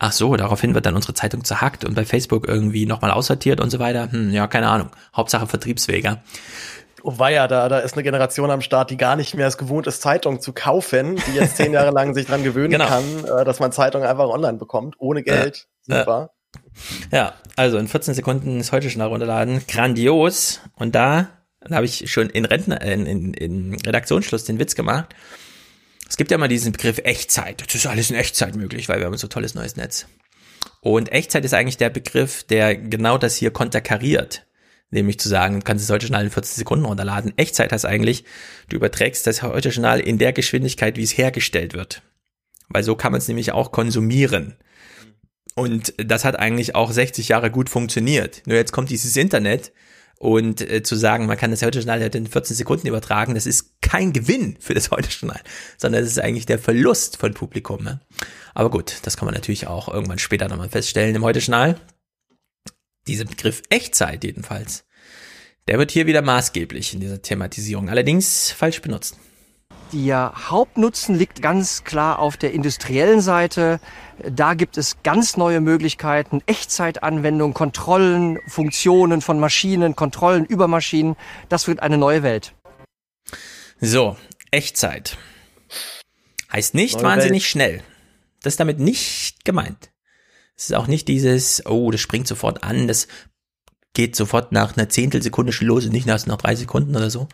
Ach 0.00 0.12
so, 0.12 0.36
daraufhin 0.36 0.74
wird 0.74 0.86
dann 0.86 0.94
unsere 0.94 1.14
Zeitung 1.14 1.44
zerhackt 1.44 1.84
und 1.84 1.94
bei 1.94 2.04
Facebook 2.04 2.46
irgendwie 2.46 2.86
nochmal 2.86 3.10
aussortiert 3.10 3.60
und 3.60 3.70
so 3.70 3.80
weiter. 3.80 4.12
Hm, 4.12 4.30
ja, 4.30 4.46
keine 4.46 4.68
Ahnung. 4.68 4.90
Hauptsache 5.14 5.48
Vertriebswege. 5.48 6.18
Oh 7.02 7.18
weia, 7.18 7.48
da, 7.48 7.68
da 7.68 7.78
ist 7.78 7.94
eine 7.94 8.02
Generation 8.02 8.50
am 8.50 8.60
Start, 8.60 8.90
die 8.90 8.96
gar 8.96 9.16
nicht 9.16 9.34
mehr 9.34 9.46
es 9.46 9.58
gewohnt 9.58 9.86
ist, 9.86 10.02
Zeitungen 10.02 10.40
zu 10.40 10.52
kaufen, 10.52 11.16
die 11.26 11.36
jetzt 11.36 11.56
zehn 11.56 11.72
Jahre 11.72 11.90
lang 11.90 12.14
sich 12.14 12.26
dran 12.26 12.42
gewöhnen 12.44 12.70
genau. 12.72 12.86
kann, 12.86 13.24
äh, 13.24 13.44
dass 13.44 13.60
man 13.60 13.72
Zeitungen 13.72 14.06
einfach 14.06 14.28
online 14.28 14.58
bekommt, 14.58 14.96
ohne 14.98 15.22
Geld. 15.22 15.66
Ja, 15.86 16.00
Super. 16.00 16.30
Ja, 17.10 17.34
also 17.56 17.78
in 17.78 17.88
14 17.88 18.14
Sekunden 18.14 18.60
ist 18.60 18.72
heute 18.72 18.90
schnell 18.90 19.08
runterladen. 19.08 19.62
Grandios. 19.66 20.60
Und 20.74 20.94
da, 20.94 21.28
da 21.60 21.76
habe 21.76 21.86
ich 21.86 22.10
schon 22.10 22.30
in 22.30 22.44
Rentner, 22.44 22.80
in, 22.82 23.06
in, 23.06 23.34
in 23.34 23.74
Redaktionsschluss 23.74 24.44
den 24.44 24.58
Witz 24.58 24.74
gemacht. 24.74 25.14
Es 26.08 26.16
gibt 26.16 26.30
ja 26.30 26.38
mal 26.38 26.48
diesen 26.48 26.72
Begriff 26.72 26.98
Echtzeit. 27.04 27.62
Das 27.64 27.74
ist 27.74 27.86
alles 27.86 28.10
in 28.10 28.16
Echtzeit 28.16 28.56
möglich, 28.56 28.88
weil 28.88 28.98
wir 28.98 29.06
haben 29.06 29.16
so 29.18 29.28
tolles 29.28 29.54
neues 29.54 29.76
Netz. 29.76 30.06
Und 30.80 31.12
Echtzeit 31.12 31.44
ist 31.44 31.52
eigentlich 31.52 31.76
der 31.76 31.90
Begriff, 31.90 32.44
der 32.44 32.76
genau 32.76 33.18
das 33.18 33.36
hier 33.36 33.50
konterkariert. 33.50 34.46
Nämlich 34.90 35.20
zu 35.20 35.28
sagen, 35.28 35.60
du 35.60 35.64
kannst 35.64 35.84
das 35.84 35.92
heute 35.92 36.06
Journal 36.06 36.24
in 36.24 36.30
40 36.30 36.56
Sekunden 36.56 36.86
runterladen. 36.86 37.36
Echtzeit 37.36 37.72
heißt 37.72 37.84
eigentlich, 37.84 38.24
du 38.70 38.76
überträgst 38.76 39.26
das 39.26 39.42
heute 39.42 39.68
Journal 39.68 40.00
in 40.00 40.16
der 40.16 40.32
Geschwindigkeit, 40.32 40.96
wie 40.96 41.02
es 41.02 41.18
hergestellt 41.18 41.74
wird. 41.74 42.02
Weil 42.70 42.84
so 42.84 42.96
kann 42.96 43.12
man 43.12 43.18
es 43.18 43.28
nämlich 43.28 43.52
auch 43.52 43.70
konsumieren. 43.70 44.56
Und 45.54 45.92
das 45.98 46.24
hat 46.24 46.38
eigentlich 46.38 46.74
auch 46.74 46.90
60 46.90 47.28
Jahre 47.28 47.50
gut 47.50 47.68
funktioniert. 47.68 48.42
Nur 48.46 48.56
jetzt 48.56 48.72
kommt 48.72 48.88
dieses 48.88 49.14
Internet 49.16 49.72
und 50.18 50.60
äh, 50.60 50.82
zu 50.82 50.96
sagen, 50.96 51.26
man 51.26 51.36
kann 51.36 51.50
das 51.50 51.62
Heute-Journal 51.62 52.02
in 52.02 52.26
14 52.26 52.56
Sekunden 52.56 52.88
übertragen, 52.88 53.34
das 53.34 53.46
ist 53.46 53.80
kein 53.80 54.12
Gewinn 54.12 54.56
für 54.58 54.74
das 54.74 54.90
Heute-Journal, 54.90 55.40
sondern 55.76 56.02
das 56.02 56.10
ist 56.10 56.18
eigentlich 56.18 56.46
der 56.46 56.58
Verlust 56.58 57.16
von 57.16 57.34
Publikum. 57.34 57.84
Ne? 57.84 58.00
Aber 58.54 58.70
gut, 58.70 58.98
das 59.02 59.16
kann 59.16 59.26
man 59.26 59.34
natürlich 59.34 59.66
auch 59.66 59.88
irgendwann 59.88 60.18
später 60.18 60.48
nochmal 60.48 60.68
feststellen 60.68 61.14
im 61.14 61.24
Heute-Journal. 61.24 61.80
Dieser 63.06 63.24
Begriff 63.24 63.62
Echtzeit 63.70 64.24
jedenfalls, 64.24 64.84
der 65.68 65.78
wird 65.78 65.92
hier 65.92 66.06
wieder 66.06 66.22
maßgeblich 66.22 66.94
in 66.94 67.00
dieser 67.00 67.22
Thematisierung, 67.22 67.88
allerdings 67.88 68.50
falsch 68.50 68.82
benutzt. 68.82 69.16
Der 69.92 70.32
Hauptnutzen 70.50 71.14
liegt 71.14 71.40
ganz 71.40 71.82
klar 71.82 72.18
auf 72.18 72.36
der 72.36 72.52
industriellen 72.52 73.20
Seite. 73.22 73.80
Da 74.22 74.54
gibt 74.54 74.76
es 74.76 75.02
ganz 75.02 75.36
neue 75.36 75.60
Möglichkeiten, 75.60 76.42
Echtzeitanwendungen, 76.46 77.54
Kontrollen, 77.54 78.38
Funktionen 78.48 79.22
von 79.22 79.40
Maschinen, 79.40 79.96
Kontrollen 79.96 80.44
über 80.44 80.68
Maschinen. 80.68 81.16
Das 81.48 81.68
wird 81.68 81.80
eine 81.80 81.96
neue 81.96 82.22
Welt. 82.22 82.54
So, 83.80 84.16
Echtzeit. 84.50 85.16
Heißt 86.52 86.74
nicht 86.74 86.96
neue 86.96 87.04
wahnsinnig 87.04 87.44
Welt. 87.44 87.50
schnell. 87.50 87.82
Das 88.42 88.54
ist 88.54 88.60
damit 88.60 88.80
nicht 88.80 89.44
gemeint. 89.44 89.90
Es 90.56 90.64
ist 90.64 90.74
auch 90.74 90.86
nicht 90.86 91.08
dieses, 91.08 91.64
oh, 91.66 91.90
das 91.90 92.00
springt 92.00 92.26
sofort 92.26 92.62
an, 92.62 92.88
das 92.88 93.06
geht 93.94 94.14
sofort 94.14 94.52
nach 94.52 94.76
einer 94.76 94.88
Zehntelsekunde 94.88 95.52
schon 95.52 95.66
los 95.66 95.84
und 95.84 95.92
nicht 95.92 96.06
erst 96.06 96.26
nach 96.26 96.36
drei 96.36 96.54
Sekunden 96.54 96.94
oder 96.94 97.10
so. 97.10 97.28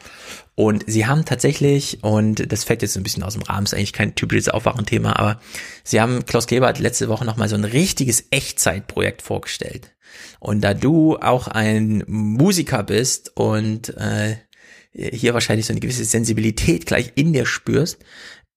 Und 0.54 0.84
sie 0.86 1.06
haben 1.06 1.24
tatsächlich, 1.24 2.02
und 2.02 2.50
das 2.50 2.64
fällt 2.64 2.82
jetzt 2.82 2.96
ein 2.96 3.02
bisschen 3.02 3.22
aus 3.22 3.34
dem 3.34 3.42
Rahmen, 3.42 3.64
ist 3.64 3.74
eigentlich 3.74 3.92
kein 3.92 4.14
typisches 4.14 4.48
Aufwachenthema, 4.48 5.16
aber 5.16 5.40
sie 5.82 6.00
haben, 6.00 6.24
Klaus 6.24 6.46
Kleber 6.46 6.68
hat 6.68 6.78
letzte 6.78 7.08
Woche 7.08 7.24
nochmal 7.24 7.48
so 7.48 7.56
ein 7.56 7.64
richtiges 7.64 8.26
Echtzeitprojekt 8.30 9.22
vorgestellt. 9.22 9.94
Und 10.38 10.62
da 10.62 10.74
du 10.74 11.16
auch 11.16 11.48
ein 11.48 12.04
Musiker 12.06 12.82
bist 12.82 13.32
und 13.36 13.96
äh, 13.96 14.36
hier 14.92 15.34
wahrscheinlich 15.34 15.66
so 15.66 15.72
eine 15.72 15.80
gewisse 15.80 16.04
Sensibilität 16.04 16.86
gleich 16.86 17.12
in 17.16 17.32
dir 17.32 17.46
spürst, 17.46 17.98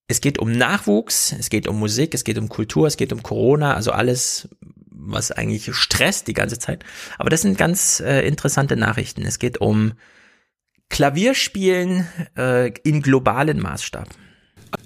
es 0.07 0.21
geht 0.21 0.39
um 0.39 0.51
Nachwuchs, 0.51 1.35
es 1.37 1.49
geht 1.49 1.67
um 1.67 1.79
Musik, 1.79 2.13
es 2.13 2.23
geht 2.23 2.37
um 2.37 2.47
Kultur, 2.47 2.87
es 2.87 2.95
geht 2.95 3.11
um 3.11 3.23
Corona, 3.23 3.73
also 3.73 3.91
alles, 3.91 4.47
was 4.99 5.31
eigentlich 5.31 5.73
stresst 5.75 6.27
die 6.27 6.33
ganze 6.33 6.59
Zeit. 6.59 6.83
Aber 7.17 7.29
das 7.29 7.41
sind 7.41 7.57
ganz 7.57 7.99
äh, 7.99 8.27
interessante 8.27 8.75
Nachrichten. 8.75 9.23
Es 9.23 9.39
geht 9.39 9.59
um 9.59 9.93
Klavierspielen 10.89 12.07
äh, 12.37 12.71
in 12.83 13.01
globalen 13.01 13.59
Maßstab. 13.59 14.07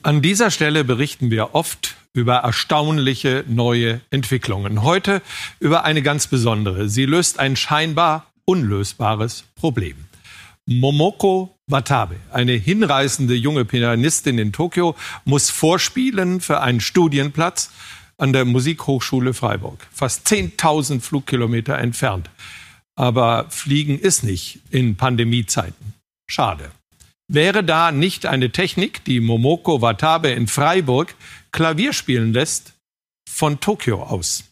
An 0.03 0.21
dieser 0.21 0.51
Stelle 0.51 0.83
berichten 0.83 1.31
wir 1.31 1.55
oft 1.55 1.95
über 2.13 2.37
erstaunliche 2.37 3.45
neue 3.47 4.01
Entwicklungen. 4.09 4.83
Heute 4.83 5.21
über 5.59 5.85
eine 5.85 6.01
ganz 6.01 6.27
besondere. 6.27 6.89
Sie 6.89 7.05
löst 7.05 7.39
ein 7.39 7.55
scheinbar 7.55 8.31
unlösbares 8.45 9.45
Problem. 9.55 9.95
Momoko 10.65 11.55
Watabe, 11.67 12.17
eine 12.31 12.53
hinreißende 12.53 13.33
junge 13.33 13.65
Pianistin 13.65 14.37
in 14.37 14.51
Tokio, 14.51 14.95
muss 15.25 15.49
vorspielen 15.49 16.41
für 16.41 16.61
einen 16.61 16.81
Studienplatz 16.81 17.71
an 18.21 18.33
der 18.33 18.45
Musikhochschule 18.45 19.33
Freiburg, 19.33 19.87
fast 19.91 20.27
10.000 20.27 21.01
Flugkilometer 21.01 21.79
entfernt. 21.79 22.29
Aber 22.95 23.47
Fliegen 23.49 23.97
ist 23.97 24.23
nicht 24.23 24.59
in 24.69 24.95
Pandemiezeiten. 24.95 25.93
Schade. 26.29 26.71
Wäre 27.27 27.63
da 27.63 27.91
nicht 27.91 28.27
eine 28.27 28.51
Technik, 28.51 29.03
die 29.05 29.21
Momoko 29.21 29.81
Watabe 29.81 30.29
in 30.29 30.47
Freiburg 30.47 31.15
Klavier 31.51 31.93
spielen 31.93 32.31
lässt, 32.31 32.73
von 33.27 33.59
Tokio 33.59 34.03
aus, 34.03 34.43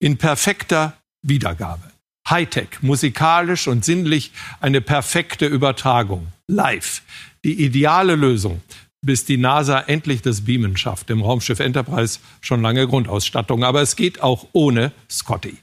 in 0.00 0.18
perfekter 0.18 0.96
Wiedergabe? 1.22 1.92
Hightech, 2.28 2.82
musikalisch 2.82 3.68
und 3.68 3.84
sinnlich 3.84 4.32
eine 4.60 4.80
perfekte 4.80 5.46
Übertragung. 5.46 6.32
Live. 6.48 7.02
Die 7.44 7.62
ideale 7.62 8.16
Lösung, 8.16 8.62
bis 9.04 9.24
die 9.24 9.36
NASA 9.36 9.80
endlich 9.80 10.22
das 10.22 10.44
Beamen 10.44 10.76
schafft. 10.76 11.10
Im 11.10 11.22
Raumschiff 11.22 11.60
Enterprise 11.60 12.18
schon 12.40 12.62
lange 12.62 12.86
Grundausstattung. 12.86 13.64
Aber 13.64 13.82
es 13.82 13.96
geht 13.96 14.22
auch 14.22 14.46
ohne 14.52 14.92
Scotty. 15.10 15.58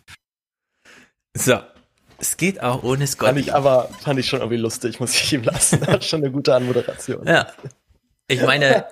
So. 1.33 1.59
Es 2.17 2.37
geht 2.37 2.61
auch 2.61 2.83
ohne 2.83 3.07
Scotty. 3.07 3.33
Fand 3.33 3.39
ich 3.39 3.53
aber, 3.53 3.89
fand 3.99 4.19
ich 4.19 4.27
schon 4.27 4.41
irgendwie 4.41 4.61
lustig, 4.61 4.99
muss 4.99 5.15
ich 5.15 5.33
ihm 5.33 5.43
lassen. 5.43 5.81
Ist 5.83 6.05
schon 6.05 6.21
eine 6.21 6.31
gute 6.31 6.53
Anmoderation. 6.53 7.25
Ja. 7.25 7.47
Ich 8.27 8.41
meine, 8.43 8.85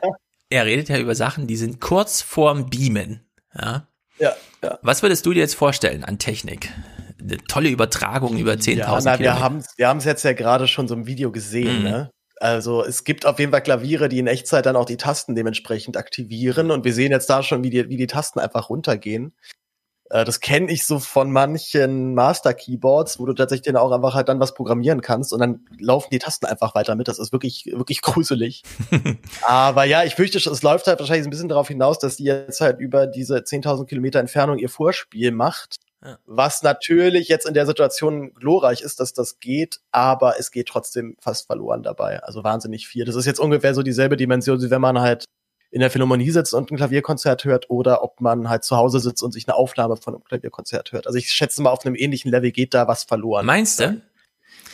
er 0.50 0.66
redet 0.66 0.90
ja 0.90 0.98
über 0.98 1.14
Sachen, 1.14 1.46
die 1.46 1.56
sind 1.56 1.80
kurz 1.80 2.22
vorm 2.22 2.70
Beamen. 2.70 3.22
Ja. 3.56 3.88
Ja, 4.18 4.36
ja. 4.64 4.80
Was 4.82 5.02
würdest 5.04 5.26
du 5.26 5.34
dir 5.34 5.40
jetzt 5.40 5.56
vorstellen 5.56 6.04
an 6.04 6.18
Technik? 6.18 6.74
eine 7.22 7.38
tolle 7.38 7.70
Übertragung 7.70 8.38
über 8.38 8.54
10.000 8.54 8.76
ja, 8.76 8.88
na, 8.88 8.98
Kilometer. 8.98 9.20
Wir 9.20 9.40
haben 9.40 9.64
wir 9.78 9.96
es 9.98 10.06
jetzt 10.06 10.24
ja 10.24 10.34
gerade 10.34 10.68
schon 10.68 10.88
so 10.88 10.96
im 10.96 11.06
Video 11.06 11.32
gesehen. 11.32 11.80
Mhm. 11.80 11.84
Ne? 11.84 12.12
Also 12.40 12.84
es 12.84 13.04
gibt 13.04 13.26
auf 13.26 13.38
jeden 13.40 13.52
Fall 13.52 13.62
Klaviere, 13.62 14.08
die 14.08 14.20
in 14.20 14.28
Echtzeit 14.28 14.66
dann 14.66 14.78
auch 14.78 14.86
die 14.86 14.98
Tasten 14.98 15.36
dementsprechend 15.36 15.98
aktivieren. 15.98 16.72
Und 16.72 16.86
wir 16.86 16.94
sehen 16.94 17.12
jetzt 17.12 17.30
da 17.30 17.44
schon, 17.44 17.64
wie 17.64 17.70
die, 17.70 17.90
wie 17.90 17.98
die 17.98 18.08
Tasten 18.08 18.40
einfach 18.40 18.70
runtergehen. 18.70 19.34
Äh, 20.10 20.24
das 20.24 20.40
kenne 20.40 20.72
ich 20.72 20.86
so 20.86 21.00
von 21.00 21.32
manchen 21.32 22.14
Master-Keyboards, 22.16 23.20
wo 23.20 23.26
du 23.26 23.34
tatsächlich 23.34 23.66
dann 23.66 23.76
auch 23.76 23.92
einfach 23.92 24.14
halt 24.14 24.30
dann 24.30 24.40
was 24.40 24.54
programmieren 24.54 25.02
kannst 25.02 25.34
und 25.34 25.40
dann 25.40 25.66
laufen 25.80 26.10
die 26.12 26.20
Tasten 26.20 26.46
einfach 26.46 26.76
weiter 26.76 26.96
mit. 26.96 27.08
Das 27.10 27.20
ist 27.20 27.32
wirklich, 27.34 27.66
wirklich 27.66 28.02
gruselig. 28.04 28.64
Aber 29.42 29.84
ja, 29.84 30.04
ich 30.06 30.16
fürchte, 30.16 30.38
es 30.38 30.64
läuft 30.64 30.88
halt 30.88 31.00
wahrscheinlich 31.00 31.28
ein 31.28 31.32
bisschen 31.32 31.50
darauf 31.50 31.68
hinaus, 31.68 32.00
dass 32.00 32.18
die 32.18 32.24
jetzt 32.26 32.62
halt 32.62 32.80
über 32.80 33.06
diese 33.06 33.38
10.000 33.38 33.86
Kilometer 33.86 34.20
Entfernung 34.20 34.58
ihr 34.58 34.70
Vorspiel 34.70 35.32
macht 35.32 35.78
was 36.26 36.64
natürlich 36.64 37.28
jetzt 37.28 37.46
in 37.46 37.54
der 37.54 37.66
Situation 37.66 38.34
glorreich 38.34 38.82
ist, 38.82 39.00
dass 39.00 39.14
das 39.14 39.40
geht, 39.40 39.82
aber 39.92 40.40
es 40.40 40.52
geht 40.52 40.68
trotzdem 40.68 41.18
fast 41.20 41.48
verloren 41.48 41.84
dabei. 41.84 42.24
Also 42.24 42.44
wahnsinnig 42.44 42.88
viel. 42.88 43.06
Das 43.06 43.16
ist 43.16 43.26
jetzt 43.26 43.40
ungefähr 43.40 43.74
so 43.74 43.84
dieselbe 43.84 44.16
Dimension, 44.16 44.62
wie 44.62 44.70
wenn 44.70 44.82
man 44.82 45.00
halt 45.00 45.26
in 45.72 45.82
der 45.82 45.92
Philharmonie 45.92 46.32
sitzt 46.32 46.54
und 46.54 46.72
ein 46.72 46.78
Klavierkonzert 46.78 47.44
hört 47.44 47.70
oder 47.70 48.04
ob 48.04 48.22
man 48.22 48.50
halt 48.50 48.64
zu 48.64 48.76
Hause 48.76 49.00
sitzt 49.00 49.22
und 49.22 49.34
sich 49.34 49.48
eine 49.48 49.56
Aufnahme 49.56 49.98
von 49.98 50.16
einem 50.16 50.24
Klavierkonzert 50.24 50.92
hört. 50.94 51.06
Also 51.06 51.18
ich 51.18 51.32
schätze 51.32 51.62
mal, 51.62 51.70
auf 51.70 51.86
einem 51.86 51.96
ähnlichen 51.96 52.32
Level 52.32 52.52
geht 52.52 52.74
da 52.74 52.88
was 52.88 53.04
verloren. 53.04 53.46
Meinst 53.46 53.80
du? 53.80 54.02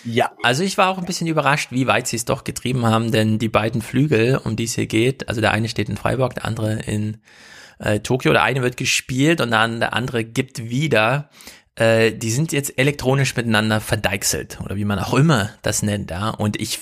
Ja. 0.05 0.31
Also 0.43 0.63
ich 0.63 0.77
war 0.77 0.89
auch 0.89 0.99
ein 0.99 1.05
bisschen 1.05 1.27
überrascht, 1.27 1.71
wie 1.71 1.87
weit 1.87 2.07
sie 2.07 2.15
es 2.15 2.25
doch 2.25 2.43
getrieben 2.43 2.85
haben, 2.85 3.11
denn 3.11 3.39
die 3.39 3.49
beiden 3.49 3.81
Flügel, 3.81 4.39
um 4.43 4.55
die 4.55 4.65
es 4.65 4.75
hier 4.75 4.85
geht, 4.85 5.27
also 5.27 5.41
der 5.41 5.51
eine 5.51 5.67
steht 5.67 5.89
in 5.89 5.97
Freiburg, 5.97 6.35
der 6.35 6.45
andere 6.45 6.79
in 6.83 7.17
äh, 7.79 7.99
Tokio. 7.99 8.33
Der 8.33 8.43
eine 8.43 8.61
wird 8.61 8.77
gespielt 8.77 9.41
und 9.41 9.51
dann 9.51 9.79
der 9.79 9.93
andere 9.93 10.23
gibt 10.23 10.69
wieder. 10.69 11.29
Äh, 11.75 12.13
die 12.13 12.31
sind 12.31 12.51
jetzt 12.51 12.77
elektronisch 12.77 13.35
miteinander 13.35 13.81
verdeichselt 13.81 14.59
oder 14.63 14.75
wie 14.75 14.85
man 14.85 14.99
auch 14.99 15.13
immer 15.13 15.49
das 15.61 15.81
nennt. 15.83 16.11
Ja? 16.11 16.29
Und 16.29 16.59
ich 16.59 16.79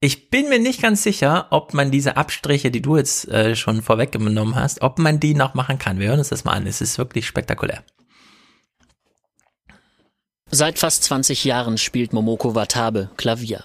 ich 0.00 0.28
bin 0.28 0.50
mir 0.50 0.58
nicht 0.58 0.82
ganz 0.82 1.02
sicher, 1.02 1.46
ob 1.48 1.72
man 1.72 1.90
diese 1.90 2.18
Abstriche, 2.18 2.70
die 2.70 2.82
du 2.82 2.98
jetzt 2.98 3.26
äh, 3.28 3.56
schon 3.56 3.80
vorweggenommen 3.80 4.54
hast, 4.54 4.82
ob 4.82 4.98
man 4.98 5.18
die 5.18 5.34
noch 5.34 5.54
machen 5.54 5.78
kann. 5.78 5.98
Wir 5.98 6.08
hören 6.08 6.18
uns 6.18 6.28
das 6.28 6.44
mal 6.44 6.52
an. 6.52 6.66
Es 6.66 6.82
ist 6.82 6.98
wirklich 6.98 7.26
spektakulär. 7.26 7.82
Seit 10.50 10.78
fast 10.78 11.04
20 11.04 11.44
Jahren 11.44 11.78
spielt 11.78 12.12
Momoko 12.12 12.54
Watabe 12.54 13.10
Klavier. 13.16 13.64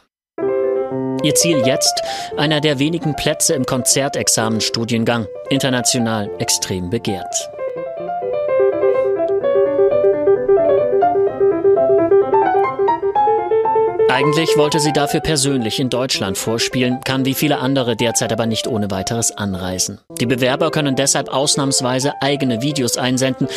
Ihr 1.24 1.36
Ziel 1.36 1.64
jetzt? 1.66 2.02
Einer 2.38 2.62
der 2.62 2.80
wenigen 2.80 3.16
Plätze 3.16 3.54
im 3.54 3.66
Konzertexamenstudiengang, 3.66 5.28
international 5.50 6.30
extrem 6.40 6.90
begehrt. 6.90 7.50
Eigentlich 14.10 14.58
wollte 14.58 14.80
sie 14.80 14.92
dafür 14.92 15.20
persönlich 15.22 15.80
in 15.80 15.90
Deutschland 15.90 16.38
vorspielen, 16.38 17.00
kann 17.06 17.26
wie 17.26 17.34
viele 17.34 17.60
andere 17.60 17.96
derzeit 17.96 18.34
aber 18.34 18.46
nicht 18.46 18.68
ohne 18.68 18.92
weiteres 18.92 19.32
anreisen. 19.32 20.00
Die 20.20 20.26
Bewerber 20.26 20.72
können 20.72 20.96
deshalb 20.96 21.30
ausnahmsweise 21.30 22.14
eigene 22.22 22.62
Videos 22.62 22.98
einsenden 22.98 23.48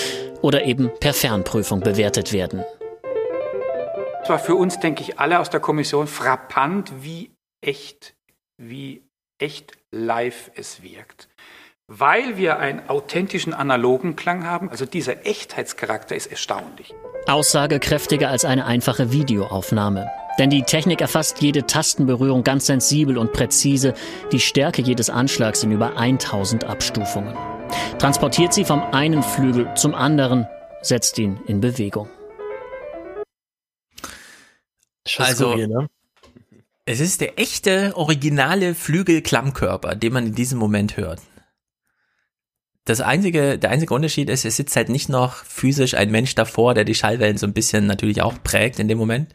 oder 0.41 0.65
eben 0.65 0.91
per 1.01 1.15
Fernprüfung 1.15 1.81
bewertet 1.81 2.33
werden. 2.33 2.65
Es 4.23 4.29
war 4.29 4.39
für 4.39 4.55
uns, 4.55 4.79
denke 4.79 5.03
ich, 5.03 5.19
alle 5.19 5.41
aus 5.41 5.51
der 5.51 5.59
Kommission 5.59 6.07
frappant, 6.07 6.93
wie 7.01 7.32
echt, 7.63 8.15
wie 8.59 9.03
echt 9.39 9.73
live 9.91 10.51
es 10.55 10.83
wirkt. 10.83 11.29
Weil 11.89 12.37
wir 12.37 12.59
einen 12.59 12.89
authentischen 12.89 13.55
analogen 13.55 14.17
Klang 14.17 14.45
haben, 14.45 14.71
also 14.71 14.87
dieser 14.87 15.27
Echtheitscharakter 15.27 16.15
ist 16.15 16.27
erstaunlich. 16.27 16.95
Aussagekräftiger 17.27 18.29
als 18.29 18.45
eine 18.45 18.67
einfache 18.67 19.13
Videoaufnahme. 19.13 20.11
Denn 20.39 20.49
die 20.49 20.63
Technik 20.63 21.01
erfasst 21.01 21.43
jede 21.43 21.67
Tastenberührung 21.67 22.45
ganz 22.45 22.67
sensibel 22.67 23.19
und 23.19 23.33
präzise. 23.33 23.95
Die 24.33 24.41
Stärke 24.41 24.81
jedes 24.81 25.11
Anschlags 25.11 25.61
sind 25.61 25.73
über 25.73 25.97
1000 25.97 26.65
Abstufungen. 26.65 27.37
Transportiert 27.99 28.55
sie 28.55 28.65
vom 28.65 28.83
einen 28.83 29.23
Flügel 29.23 29.73
zum 29.75 29.95
anderen, 29.95 30.47
setzt 30.81 31.19
ihn 31.19 31.41
in 31.47 31.61
Bewegung. 31.61 32.09
Also, 35.19 35.51
skurril, 35.51 35.69
ne? 35.69 35.89
Es 36.85 36.99
ist 36.99 37.21
der 37.21 37.39
echte, 37.39 37.97
originale 37.97 38.75
Flügelklammkörper, 38.75 39.95
den 39.95 40.13
man 40.13 40.27
in 40.27 40.35
diesem 40.35 40.59
Moment 40.59 40.97
hört. 40.97 41.21
Das 42.85 43.01
einzige, 43.01 43.57
der 43.61 43.71
einzige 43.71 43.95
Unterschied 43.95 44.29
ist, 44.29 44.45
es 44.45 44.57
sitzt 44.57 44.75
halt 44.75 44.89
nicht 44.89 45.09
noch 45.09 45.37
physisch 45.45 45.95
ein 45.95 46.11
Mensch 46.11 46.35
davor, 46.35 46.75
der 46.75 46.85
die 46.85 46.97
Schallwellen 46.97 47.39
so 47.39 47.47
ein 47.47 47.53
bisschen 47.53 47.87
natürlich 47.87 48.21
auch 48.23 48.43
prägt 48.43 48.81
in 48.81 48.89
dem 48.89 48.99
Moment, 48.99 49.33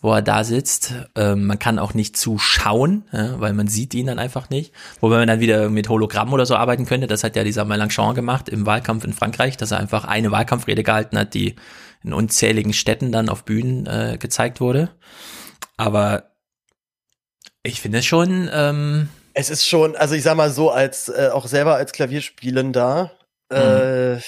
wo 0.00 0.14
er 0.14 0.22
da 0.22 0.42
sitzt. 0.44 0.94
Ähm, 1.14 1.44
man 1.44 1.58
kann 1.58 1.78
auch 1.78 1.92
nicht 1.92 2.16
zuschauen, 2.16 3.04
ja, 3.12 3.38
weil 3.38 3.52
man 3.52 3.68
sieht 3.68 3.92
ihn 3.92 4.06
dann 4.06 4.18
einfach 4.18 4.48
nicht. 4.48 4.72
Wobei 5.00 5.18
man 5.18 5.28
dann 5.28 5.40
wieder 5.40 5.68
mit 5.68 5.90
Hologramm 5.90 6.32
oder 6.32 6.46
so 6.46 6.56
arbeiten 6.56 6.86
könnte. 6.86 7.06
Das 7.06 7.22
hat 7.22 7.36
ja 7.36 7.44
dieser 7.44 7.66
Mélenchon 7.66 8.14
gemacht 8.14 8.48
im 8.48 8.64
Wahlkampf 8.64 9.04
in 9.04 9.12
Frankreich, 9.12 9.58
dass 9.58 9.72
er 9.72 9.80
einfach 9.80 10.06
eine 10.06 10.30
Wahlkampfrede 10.30 10.82
gehalten 10.82 11.18
hat, 11.18 11.34
die 11.34 11.56
in 12.02 12.14
unzähligen 12.14 12.72
Städten 12.72 13.12
dann 13.12 13.28
auf 13.28 13.44
Bühnen 13.44 13.84
äh, 13.84 14.16
gezeigt 14.18 14.62
wurde. 14.62 14.88
Aber 15.76 16.35
ich 17.66 17.80
finde 17.80 17.98
es 17.98 18.06
schon. 18.06 18.48
Ähm 18.52 19.08
es 19.34 19.50
ist 19.50 19.66
schon, 19.66 19.96
also 19.96 20.14
ich 20.14 20.22
sag 20.22 20.36
mal 20.36 20.50
so, 20.50 20.70
als 20.70 21.08
äh, 21.10 21.28
auch 21.30 21.46
selber 21.46 21.74
als 21.74 21.92
Klavierspielender 21.92 23.12
mhm. 23.50 23.56
äh, 23.56 24.20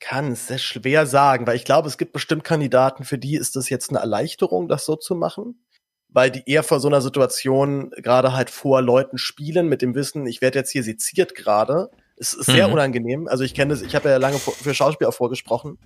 kann 0.00 0.32
es 0.32 0.46
sehr 0.46 0.58
schwer 0.58 1.06
sagen, 1.06 1.46
weil 1.46 1.56
ich 1.56 1.64
glaube, 1.64 1.88
es 1.88 1.98
gibt 1.98 2.12
bestimmt 2.12 2.44
Kandidaten, 2.44 3.04
für 3.04 3.18
die 3.18 3.36
ist 3.36 3.56
das 3.56 3.68
jetzt 3.68 3.90
eine 3.90 3.98
Erleichterung, 3.98 4.68
das 4.68 4.86
so 4.86 4.96
zu 4.96 5.14
machen, 5.14 5.66
weil 6.08 6.30
die 6.30 6.42
eher 6.46 6.62
vor 6.62 6.80
so 6.80 6.88
einer 6.88 7.02
Situation 7.02 7.90
gerade 7.98 8.32
halt 8.32 8.48
vor 8.48 8.80
Leuten 8.80 9.18
spielen 9.18 9.68
mit 9.68 9.82
dem 9.82 9.94
Wissen, 9.94 10.26
ich 10.26 10.40
werde 10.40 10.58
jetzt 10.58 10.70
hier 10.70 10.82
seziert 10.82 11.34
gerade. 11.34 11.90
Es 12.16 12.32
ist 12.32 12.46
sehr 12.46 12.68
mhm. 12.68 12.74
unangenehm. 12.74 13.28
Also 13.28 13.44
ich 13.44 13.54
kenne 13.54 13.74
das, 13.74 13.82
ich 13.82 13.94
habe 13.94 14.08
ja 14.08 14.16
lange 14.18 14.38
für 14.38 14.72
Schauspiel 14.72 15.06
auch 15.06 15.14
vorgesprochen 15.14 15.78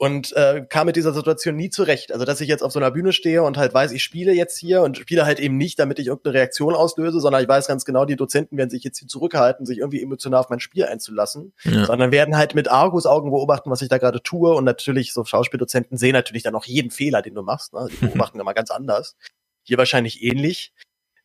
und 0.00 0.34
äh, 0.34 0.64
kam 0.66 0.86
mit 0.86 0.96
dieser 0.96 1.12
Situation 1.12 1.56
nie 1.56 1.68
zurecht. 1.68 2.10
Also, 2.10 2.24
dass 2.24 2.40
ich 2.40 2.48
jetzt 2.48 2.62
auf 2.62 2.72
so 2.72 2.78
einer 2.78 2.90
Bühne 2.90 3.12
stehe 3.12 3.42
und 3.42 3.58
halt 3.58 3.74
weiß, 3.74 3.92
ich 3.92 4.02
spiele 4.02 4.32
jetzt 4.32 4.56
hier 4.56 4.80
und 4.80 4.96
spiele 4.96 5.26
halt 5.26 5.38
eben 5.38 5.58
nicht, 5.58 5.78
damit 5.78 5.98
ich 5.98 6.06
irgendeine 6.06 6.36
Reaktion 6.36 6.74
auslöse, 6.74 7.20
sondern 7.20 7.42
ich 7.42 7.48
weiß 7.48 7.66
ganz 7.66 7.84
genau, 7.84 8.06
die 8.06 8.16
Dozenten 8.16 8.56
werden 8.56 8.70
sich 8.70 8.82
jetzt 8.82 8.98
hier 8.98 9.08
zurückhalten, 9.08 9.66
sich 9.66 9.76
irgendwie 9.76 10.02
emotional 10.02 10.40
auf 10.40 10.48
mein 10.48 10.58
Spiel 10.58 10.86
einzulassen, 10.86 11.52
ja. 11.64 11.84
sondern 11.84 12.12
werden 12.12 12.38
halt 12.38 12.54
mit 12.54 12.70
Argusaugen 12.70 13.30
beobachten, 13.30 13.70
was 13.70 13.82
ich 13.82 13.90
da 13.90 13.98
gerade 13.98 14.22
tue 14.22 14.54
und 14.54 14.64
natürlich 14.64 15.12
so 15.12 15.22
Schauspieldozenten 15.26 15.98
sehen 15.98 16.14
natürlich 16.14 16.44
dann 16.44 16.54
auch 16.54 16.64
jeden 16.64 16.90
Fehler, 16.90 17.20
den 17.20 17.34
du 17.34 17.42
machst. 17.42 17.74
Ne? 17.74 17.88
Die 17.90 17.96
beobachten 18.06 18.40
immer 18.40 18.54
ganz 18.54 18.70
anders. 18.70 19.16
Hier 19.64 19.76
wahrscheinlich 19.76 20.22
ähnlich. 20.22 20.72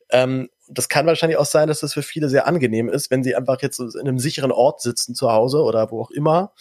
Ähm, 0.09 0.49
das 0.67 0.89
kann 0.89 1.05
wahrscheinlich 1.05 1.38
auch 1.38 1.45
sein, 1.45 1.69
dass 1.69 1.80
das 1.80 1.93
für 1.93 2.03
viele 2.03 2.28
sehr 2.28 2.45
angenehm 2.45 2.89
ist, 2.89 3.09
wenn 3.09 3.23
sie 3.23 3.38
einfach 3.38 3.61
jetzt 3.61 3.80
in 3.80 4.01
einem 4.01 4.19
sicheren 4.19 4.51
Ort 4.51 4.82
sitzen 4.82 5.15
zu 5.15 5.32
Hause 5.32 5.61
oder 5.61 5.91
wo 5.91 6.01
auch 6.01 6.11
immer 6.11 6.51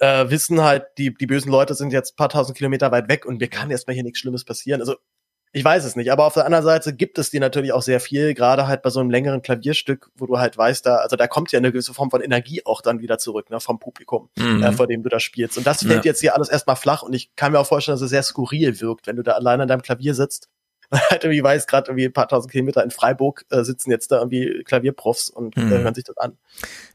äh, 0.00 0.30
wissen 0.30 0.62
halt, 0.62 0.86
die, 0.98 1.14
die 1.14 1.26
bösen 1.26 1.52
Leute 1.52 1.74
sind 1.74 1.92
jetzt 1.92 2.16
paar 2.16 2.30
tausend 2.30 2.56
Kilometer 2.56 2.90
weit 2.90 3.08
weg 3.08 3.26
und 3.26 3.38
mir 3.38 3.48
kann 3.48 3.70
erstmal 3.70 3.94
hier 3.94 4.02
nichts 4.02 4.18
Schlimmes 4.18 4.44
passieren. 4.44 4.80
Also 4.80 4.96
Ich 5.52 5.64
weiß 5.64 5.84
es 5.84 5.94
nicht, 5.94 6.10
aber 6.10 6.26
auf 6.26 6.34
der 6.34 6.46
anderen 6.46 6.64
Seite 6.64 6.94
gibt 6.94 7.18
es 7.18 7.30
die 7.30 7.38
natürlich 7.38 7.72
auch 7.72 7.82
sehr 7.82 8.00
viel, 8.00 8.34
gerade 8.34 8.66
halt 8.66 8.82
bei 8.82 8.90
so 8.90 9.00
einem 9.00 9.10
längeren 9.10 9.42
Klavierstück, 9.42 10.10
wo 10.16 10.26
du 10.26 10.38
halt 10.38 10.56
weißt, 10.56 10.86
da, 10.86 10.96
also 10.96 11.16
da 11.16 11.26
kommt 11.26 11.52
ja 11.52 11.58
eine 11.58 11.70
gewisse 11.70 11.92
Form 11.92 12.10
von 12.10 12.22
Energie 12.22 12.62
auch 12.64 12.80
dann 12.80 13.00
wieder 13.00 13.18
zurück, 13.18 13.50
ne, 13.50 13.60
vom 13.60 13.78
Publikum, 13.78 14.30
mhm. 14.38 14.62
äh, 14.62 14.72
vor 14.72 14.86
dem 14.86 15.02
du 15.02 15.10
da 15.10 15.20
spielst. 15.20 15.58
Und 15.58 15.66
das 15.66 15.80
fällt 15.80 16.04
ja. 16.04 16.10
jetzt 16.10 16.20
hier 16.20 16.34
alles 16.34 16.48
erstmal 16.48 16.76
flach 16.76 17.02
und 17.02 17.12
ich 17.12 17.34
kann 17.36 17.52
mir 17.52 17.58
auch 17.58 17.66
vorstellen, 17.66 17.94
dass 17.94 18.02
es 18.02 18.10
sehr 18.10 18.22
skurril 18.22 18.80
wirkt, 18.80 19.06
wenn 19.06 19.16
du 19.16 19.22
da 19.22 19.32
allein 19.32 19.60
an 19.60 19.68
deinem 19.68 19.82
Klavier 19.82 20.14
sitzt. 20.14 20.48
halt 21.10 21.22
irgendwie 21.22 21.42
weiß, 21.42 21.66
gerade 21.66 21.90
irgendwie 21.90 22.06
ein 22.06 22.12
paar 22.12 22.26
tausend 22.26 22.50
Kilometer 22.50 22.82
in 22.82 22.90
Freiburg 22.90 23.44
äh, 23.50 23.62
sitzen 23.62 23.90
jetzt 23.90 24.10
da 24.10 24.18
irgendwie 24.18 24.64
Klavierprofs 24.64 25.30
und 25.30 25.56
äh, 25.56 25.60
mhm. 25.60 25.72
äh, 25.72 25.78
hören 25.78 25.94
sich 25.94 26.04
das 26.04 26.16
an. 26.16 26.36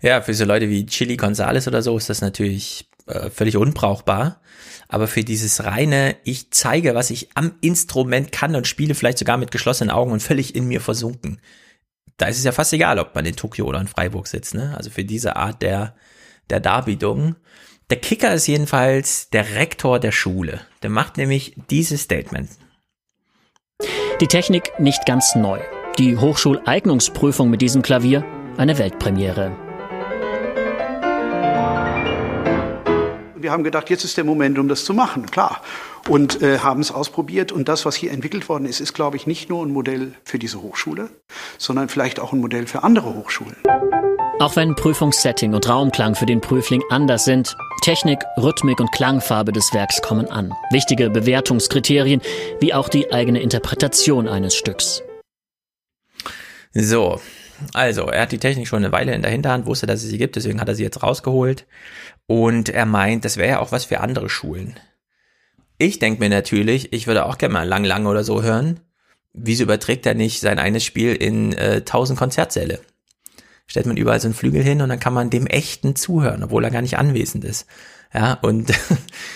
Ja, 0.01 0.21
für 0.21 0.33
so 0.33 0.43
Leute 0.43 0.69
wie 0.69 0.85
Chili 0.85 1.15
Gonzales 1.15 1.67
oder 1.67 1.81
so 1.81 1.97
ist 1.97 2.09
das 2.09 2.19
natürlich 2.19 2.89
äh, 3.07 3.29
völlig 3.29 3.57
unbrauchbar. 3.57 4.41
Aber 4.87 5.07
für 5.07 5.23
dieses 5.23 5.63
reine, 5.63 6.15
ich 6.23 6.51
zeige, 6.51 6.95
was 6.95 7.09
ich 7.09 7.29
am 7.35 7.53
Instrument 7.61 8.31
kann 8.31 8.55
und 8.55 8.67
spiele 8.67 8.95
vielleicht 8.95 9.17
sogar 9.17 9.37
mit 9.37 9.51
geschlossenen 9.51 9.91
Augen 9.91 10.11
und 10.11 10.21
völlig 10.21 10.55
in 10.55 10.67
mir 10.67 10.81
versunken. 10.81 11.39
Da 12.17 12.27
ist 12.27 12.37
es 12.37 12.43
ja 12.43 12.51
fast 12.51 12.73
egal, 12.73 12.99
ob 12.99 13.13
man 13.13 13.25
in 13.25 13.35
Tokio 13.35 13.65
oder 13.65 13.81
in 13.81 13.87
Freiburg 13.87 14.27
sitzt, 14.27 14.53
ne? 14.53 14.73
Also 14.77 14.89
für 14.89 15.03
diese 15.03 15.35
Art 15.35 15.61
der, 15.61 15.95
der 16.49 16.59
Darbietung. 16.59 17.35
Der 17.89 17.99
Kicker 17.99 18.33
ist 18.33 18.47
jedenfalls 18.47 19.29
der 19.29 19.55
Rektor 19.55 19.99
der 19.99 20.11
Schule. 20.11 20.61
Der 20.81 20.89
macht 20.89 21.17
nämlich 21.17 21.55
dieses 21.69 22.01
Statement. 22.01 22.49
Die 24.21 24.27
Technik 24.27 24.79
nicht 24.79 25.05
ganz 25.05 25.35
neu. 25.35 25.59
Die 25.99 26.17
Hochschuleignungsprüfung 26.17 27.49
mit 27.49 27.61
diesem 27.61 27.81
Klavier 27.81 28.25
eine 28.57 28.77
Weltpremiere. 28.77 29.64
Wir 33.45 33.51
haben 33.51 33.63
gedacht, 33.63 33.91
jetzt 33.91 34.03
ist 34.03 34.17
der 34.17 34.23
Moment, 34.23 34.57
um 34.57 34.67
das 34.67 34.85
zu 34.85 34.93
machen, 34.95 35.27
klar. 35.27 35.61
Und 36.09 36.41
äh, 36.41 36.57
haben 36.59 36.81
es 36.81 36.91
ausprobiert. 36.91 37.51
Und 37.51 37.67
das, 37.67 37.85
was 37.85 37.95
hier 37.95 38.11
entwickelt 38.11 38.49
worden 38.49 38.65
ist, 38.65 38.79
ist, 38.79 38.93
glaube 38.93 39.17
ich, 39.17 39.27
nicht 39.27 39.49
nur 39.51 39.63
ein 39.63 39.71
Modell 39.71 40.13
für 40.23 40.39
diese 40.39 40.63
Hochschule, 40.63 41.09
sondern 41.59 41.87
vielleicht 41.87 42.19
auch 42.19 42.33
ein 42.33 42.39
Modell 42.39 42.65
für 42.65 42.83
andere 42.83 43.13
Hochschulen. 43.13 43.55
Auch 44.39 44.55
wenn 44.55 44.73
Prüfungssetting 44.73 45.53
und 45.53 45.69
Raumklang 45.69 46.15
für 46.15 46.25
den 46.25 46.41
Prüfling 46.41 46.81
anders 46.89 47.23
sind, 47.23 47.55
Technik, 47.83 48.23
Rhythmik 48.35 48.79
und 48.79 48.91
Klangfarbe 48.91 49.51
des 49.51 49.71
Werks 49.75 50.01
kommen 50.01 50.27
an. 50.27 50.51
Wichtige 50.71 51.11
Bewertungskriterien, 51.11 52.21
wie 52.59 52.73
auch 52.73 52.89
die 52.89 53.13
eigene 53.13 53.43
Interpretation 53.43 54.27
eines 54.27 54.55
Stücks. 54.55 55.03
So, 56.73 57.19
also, 57.73 58.07
er 58.07 58.23
hat 58.23 58.31
die 58.31 58.37
Technik 58.37 58.67
schon 58.67 58.83
eine 58.83 58.91
Weile 58.91 59.13
in 59.13 59.21
der 59.21 59.31
Hinterhand, 59.31 59.65
wusste, 59.65 59.85
dass 59.85 60.03
es 60.03 60.09
sie 60.09 60.17
gibt, 60.17 60.35
deswegen 60.35 60.59
hat 60.59 60.67
er 60.67 60.75
sie 60.75 60.83
jetzt 60.83 61.03
rausgeholt. 61.03 61.65
Und 62.27 62.69
er 62.69 62.85
meint, 62.85 63.25
das 63.25 63.37
wäre 63.37 63.49
ja 63.49 63.59
auch 63.59 63.71
was 63.71 63.85
für 63.85 63.99
andere 63.99 64.29
Schulen. 64.29 64.79
Ich 65.77 65.99
denke 65.99 66.21
mir 66.21 66.29
natürlich, 66.29 66.93
ich 66.93 67.07
würde 67.07 67.25
auch 67.25 67.37
gerne 67.37 67.53
mal 67.53 67.67
lang, 67.67 67.83
lang 67.83 68.05
oder 68.05 68.23
so 68.23 68.41
hören. 68.41 68.79
Wieso 69.33 69.63
überträgt 69.63 70.05
er 70.05 70.13
nicht 70.13 70.39
sein 70.39 70.59
eines 70.59 70.83
Spiel 70.83 71.13
in 71.13 71.53
äh, 71.53 71.77
1000 71.77 72.17
Konzertsäle? 72.17 72.79
Stellt 73.67 73.85
man 73.85 73.97
überall 73.97 74.19
so 74.19 74.27
einen 74.27 74.35
Flügel 74.35 74.63
hin 74.63 74.81
und 74.81 74.89
dann 74.89 74.99
kann 74.99 75.13
man 75.13 75.29
dem 75.29 75.47
echten 75.47 75.95
zuhören, 75.95 76.43
obwohl 76.43 76.63
er 76.63 76.71
gar 76.71 76.81
nicht 76.81 76.97
anwesend 76.97 77.43
ist. 77.43 77.67
Ja, 78.13 78.35
und 78.35 78.71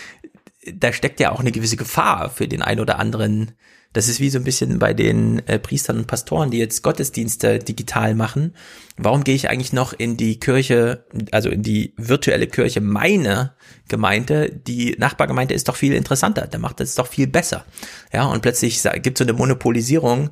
da 0.74 0.94
steckt 0.94 1.20
ja 1.20 1.32
auch 1.32 1.42
eine 1.42 1.52
gewisse 1.52 1.76
Gefahr 1.76 2.30
für 2.30 2.48
den 2.48 2.62
ein 2.62 2.80
oder 2.80 3.00
anderen 3.00 3.52
das 3.94 4.08
ist 4.08 4.20
wie 4.20 4.30
so 4.30 4.38
ein 4.38 4.44
bisschen 4.44 4.78
bei 4.78 4.94
den 4.94 5.46
äh, 5.48 5.58
Priestern 5.58 5.98
und 5.98 6.08
Pastoren, 6.08 6.52
die 6.52 6.60
jetzt 6.60 6.84
Gottesdienste 6.84 7.58
digital 7.58 8.14
machen. 8.14 8.54
Warum 8.98 9.24
gehe 9.24 9.34
ich 9.34 9.50
eigentlich 9.50 9.74
noch 9.74 9.94
in 9.94 10.16
die 10.16 10.40
Kirche, 10.40 11.06
also 11.32 11.50
in 11.50 11.64
die 11.64 11.94
virtuelle 11.98 12.48
Kirche 12.48 12.82
meiner 12.82 13.56
Gemeinde? 13.88 14.52
Die 14.52 14.96
Nachbargemeinde 15.00 15.56
ist 15.56 15.70
doch 15.70 15.76
viel 15.76 15.94
interessanter, 15.94 16.46
der 16.46 16.60
macht 16.60 16.80
das 16.80 16.96
doch 16.96 17.08
viel 17.08 17.28
besser. 17.28 17.66
Ja, 18.14 18.26
und 18.28 18.42
plötzlich 18.42 18.84
gibt 19.02 19.20
es 19.20 19.26
so 19.26 19.30
eine 19.30 19.38
Monopolisierung 19.38 20.30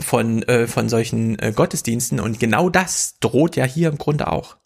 von, 0.00 0.42
äh, 0.42 0.66
von 0.66 0.88
solchen 0.88 1.38
äh, 1.38 1.52
Gottesdiensten 1.54 2.18
und 2.18 2.40
genau 2.40 2.68
das 2.68 3.18
droht 3.20 3.56
ja 3.56 3.64
hier 3.64 3.88
im 3.88 3.98
Grunde 3.98 4.30
auch 4.30 4.56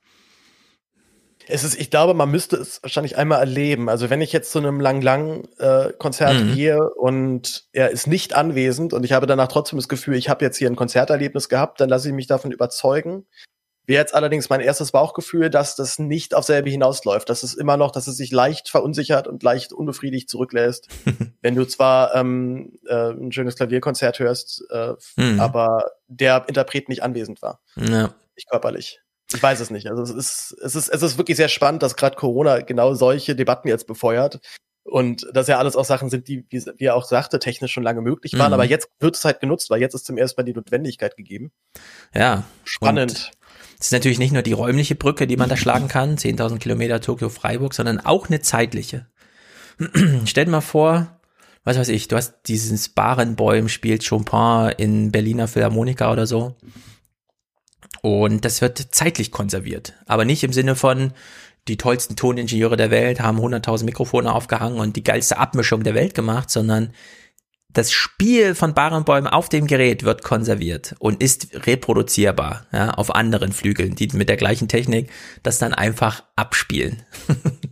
es 1.51 1.65
ist, 1.65 1.79
ich 1.79 1.91
glaube, 1.91 2.15
man 2.15 2.31
müsste 2.31 2.57
es 2.57 2.83
wahrscheinlich 2.83 3.17
einmal 3.17 3.41
erleben. 3.41 3.89
Also 3.89 4.11
wenn 4.11 4.21
ich 4.21 4.33
jetzt 4.33 4.53
zu 4.53 4.59
einem 4.59 4.81
lang 4.81 5.03
lang 5.03 5.49
äh, 5.59 5.93
Konzert 5.99 6.41
mhm. 6.41 6.55
gehe 6.55 6.91
und 6.95 7.65
er 7.73 7.91
ist 7.91 8.07
nicht 8.07 8.35
anwesend 8.35 8.93
und 8.93 9.05
ich 9.05 9.13
habe 9.13 9.27
danach 9.27 9.49
trotzdem 9.49 9.79
das 9.79 9.89
Gefühl, 9.89 10.15
ich 10.15 10.29
habe 10.29 10.45
jetzt 10.45 10.57
hier 10.57 10.69
ein 10.69 10.77
Konzerterlebnis 10.77 11.49
gehabt, 11.49 11.81
dann 11.81 11.89
lasse 11.89 12.09
ich 12.09 12.15
mich 12.15 12.27
davon 12.27 12.53
überzeugen. 12.53 13.27
Wäre 13.87 14.03
jetzt 14.03 14.15
allerdings 14.15 14.49
mein 14.49 14.61
erstes 14.61 14.93
Bauchgefühl, 14.93 15.51
dass 15.51 15.75
das 15.75 15.99
nicht 15.99 16.35
auf 16.35 16.45
selbe 16.45 16.71
hinausläuft, 16.71 17.29
dass 17.29 17.43
es 17.43 17.55
immer 17.55 17.77
noch, 17.77 17.91
dass 17.91 18.07
es 18.07 18.17
sich 18.17 18.31
leicht 18.31 18.69
verunsichert 18.69 19.27
und 19.27 19.43
leicht 19.43 19.73
unbefriedigt 19.73 20.31
zurücklässt. 20.31 20.89
wenn 21.43 21.55
du 21.57 21.67
zwar 21.67 22.15
ähm, 22.15 22.79
äh, 22.87 23.11
ein 23.11 23.33
schönes 23.33 23.57
Klavierkonzert 23.57 24.21
hörst, 24.21 24.65
äh, 24.71 24.93
mhm. 25.17 25.41
aber 25.41 25.91
der 26.07 26.45
Interpret 26.47 26.89
nicht 26.89 27.03
anwesend 27.03 27.43
war. 27.43 27.61
Ja. 27.77 28.15
Nicht 28.37 28.49
körperlich. 28.49 29.01
Ich 29.33 29.43
weiß 29.43 29.61
es 29.61 29.71
nicht. 29.71 29.89
Also 29.89 30.03
es 30.03 30.11
ist, 30.11 30.57
es 30.63 30.75
ist, 30.75 30.89
es 30.89 31.03
ist 31.03 31.19
wirklich 31.19 31.37
sehr 31.37 31.49
spannend, 31.49 31.83
dass 31.83 31.97
gerade 31.97 32.17
Corona 32.17 32.61
genau 32.61 32.95
solche 32.95 33.37
Debatten 33.37 33.69
jetzt 33.69 33.87
befeuert. 33.87 34.41
Und 34.83 35.27
dass 35.33 35.47
ja 35.47 35.59
alles 35.59 35.77
auch 35.77 35.85
Sachen 35.85 36.11
sind, 36.11 36.27
die, 36.27 36.47
wie, 36.49 36.65
wie 36.79 36.85
er 36.85 36.97
auch 36.97 37.05
sagte, 37.05 37.39
technisch 37.39 37.73
schon 37.73 37.83
lange 37.83 38.01
möglich 38.01 38.37
waren. 38.39 38.49
Mhm. 38.49 38.55
Aber 38.55 38.65
jetzt 38.65 38.89
wird 38.99 39.15
es 39.15 39.25
halt 39.25 39.41
genutzt, 39.41 39.71
weil 39.71 39.81
jetzt 39.81 39.95
ist 39.95 40.07
zum 40.07 40.17
ersten 40.17 40.41
Mal 40.41 40.45
die 40.45 40.55
Notwendigkeit 40.55 41.17
gegeben. 41.17 41.53
Ja. 42.15 42.45
Spannend. 42.65 43.31
Es 43.79 43.87
ist 43.87 43.93
natürlich 43.93 44.19
nicht 44.19 44.33
nur 44.33 44.43
die 44.43 44.53
räumliche 44.53 44.95
Brücke, 44.95 45.27
die 45.27 45.37
man 45.37 45.49
da 45.49 45.57
schlagen 45.57 45.89
kann, 45.89 46.17
10.000 46.17 46.59
Kilometer 46.59 47.01
Tokio-Freiburg, 47.01 47.75
sondern 47.75 48.01
auch 48.01 48.29
eine 48.29 48.41
zeitliche. 48.41 49.07
Stell 50.25 50.47
dir 50.47 50.51
mal 50.51 50.61
vor, 50.61 51.21
was 51.63 51.79
weiß 51.79 51.89
ich, 51.91 52.09
du 52.09 52.17
hast 52.17 52.35
dieses 52.47 52.89
Barenbäum 52.89 53.69
spielt 53.69 54.09
Chopin 54.09 54.73
in 54.77 55.13
Berliner 55.13 55.47
Philharmoniker 55.47 56.11
oder 56.11 56.27
so. 56.27 56.57
Und 58.03 58.45
das 58.45 58.61
wird 58.61 58.79
zeitlich 58.91 59.31
konserviert. 59.31 59.95
Aber 60.07 60.25
nicht 60.25 60.43
im 60.43 60.53
Sinne 60.53 60.75
von, 60.77 61.13
die 61.69 61.77
tollsten 61.77 62.17
Toningenieure 62.17 62.77
der 62.77 62.91
Welt 62.91 63.21
haben 63.21 63.39
100.000 63.39 63.85
Mikrofone 63.85 64.33
aufgehangen 64.33 64.79
und 64.79 64.97
die 64.97 65.05
geilste 65.05 65.39
Abmischung 65.39 65.83
der 65.83 65.95
Welt 65.95 66.15
gemacht, 66.15 66.51
sondern 66.51 66.93
das 67.73 67.93
Spiel 67.93 68.55
von 68.55 68.75
Barenbäumen 68.75 69.31
auf 69.31 69.49
dem 69.49 69.67
Gerät 69.67 70.03
wird 70.03 70.25
konserviert 70.25 70.97
und 70.99 71.23
ist 71.23 71.67
reproduzierbar 71.67 72.67
ja, 72.73 72.91
auf 72.91 73.15
anderen 73.15 73.53
Flügeln, 73.53 73.95
die 73.95 74.09
mit 74.09 74.29
der 74.29 74.37
gleichen 74.37 74.67
Technik 74.67 75.11
das 75.43 75.59
dann 75.59 75.73
einfach 75.73 76.25
abspielen. 76.35 77.03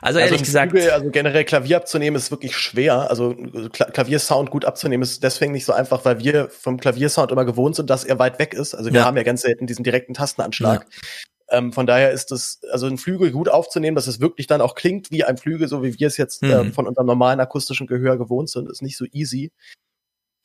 Also, 0.00 0.18
also 0.18 0.20
ehrlich 0.20 0.44
gesagt. 0.44 0.70
Flügel, 0.70 0.90
also 0.90 1.10
generell 1.10 1.44
Klavier 1.44 1.78
abzunehmen 1.78 2.16
ist 2.16 2.30
wirklich 2.30 2.56
schwer. 2.56 3.10
Also 3.10 3.34
Klaviersound 3.72 4.50
gut 4.50 4.64
abzunehmen 4.64 5.02
ist 5.02 5.22
deswegen 5.22 5.52
nicht 5.52 5.64
so 5.64 5.72
einfach, 5.72 6.04
weil 6.04 6.20
wir 6.20 6.48
vom 6.50 6.78
Klaviersound 6.78 7.32
immer 7.32 7.44
gewohnt 7.44 7.76
sind, 7.76 7.90
dass 7.90 8.04
er 8.04 8.18
weit 8.18 8.38
weg 8.38 8.54
ist. 8.54 8.74
Also 8.74 8.92
wir 8.92 9.00
ja. 9.00 9.06
haben 9.06 9.16
ja 9.16 9.22
ganz 9.22 9.42
selten 9.42 9.66
diesen 9.66 9.84
direkten 9.84 10.14
Tastenanschlag. 10.14 10.84
Ja. 10.84 11.58
Ähm, 11.58 11.72
von 11.72 11.86
daher 11.86 12.10
ist 12.10 12.32
es, 12.32 12.60
also 12.72 12.86
ein 12.86 12.98
Flügel 12.98 13.30
gut 13.30 13.48
aufzunehmen, 13.48 13.94
dass 13.94 14.08
es 14.08 14.20
wirklich 14.20 14.46
dann 14.46 14.60
auch 14.60 14.74
klingt 14.74 15.10
wie 15.10 15.24
ein 15.24 15.36
Flügel, 15.36 15.68
so 15.68 15.82
wie 15.82 15.98
wir 15.98 16.06
es 16.08 16.16
jetzt 16.16 16.42
mhm. 16.42 16.50
äh, 16.50 16.72
von 16.72 16.86
unserem 16.86 17.06
normalen 17.06 17.40
akustischen 17.40 17.86
Gehör 17.86 18.18
gewohnt 18.18 18.50
sind, 18.50 18.68
ist 18.70 18.82
nicht 18.82 18.96
so 18.96 19.04
easy. 19.12 19.52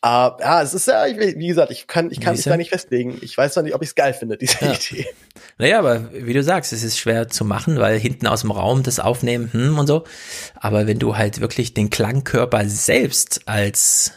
Aber 0.03 0.37
uh, 0.37 0.41
ja, 0.41 0.61
es 0.63 0.73
ist 0.73 0.87
ja, 0.87 1.05
wie 1.05 1.47
gesagt, 1.47 1.71
ich 1.71 1.85
kann, 1.85 2.09
ich 2.09 2.19
kann 2.19 2.35
mich 2.35 2.43
da 2.43 2.57
nicht 2.57 2.71
festlegen. 2.71 3.19
Ich 3.21 3.37
weiß 3.37 3.55
noch 3.55 3.63
nicht, 3.63 3.75
ob 3.75 3.83
ich 3.83 3.89
es 3.89 3.95
geil 3.95 4.15
finde, 4.15 4.35
diese 4.35 4.65
ja. 4.65 4.73
Idee. 4.73 5.05
Naja, 5.59 5.77
aber 5.77 6.11
wie 6.11 6.33
du 6.33 6.41
sagst, 6.41 6.73
es 6.73 6.81
ist 6.81 6.97
schwer 6.97 7.27
zu 7.27 7.45
machen, 7.45 7.77
weil 7.77 7.99
hinten 7.99 8.25
aus 8.25 8.41
dem 8.41 8.49
Raum 8.49 8.81
das 8.81 8.99
Aufnehmen 8.99 9.53
hm, 9.53 9.77
und 9.77 9.85
so. 9.85 10.03
Aber 10.55 10.87
wenn 10.87 10.97
du 10.97 11.17
halt 11.17 11.39
wirklich 11.39 11.75
den 11.75 11.91
Klangkörper 11.91 12.67
selbst 12.67 13.41
als 13.47 14.13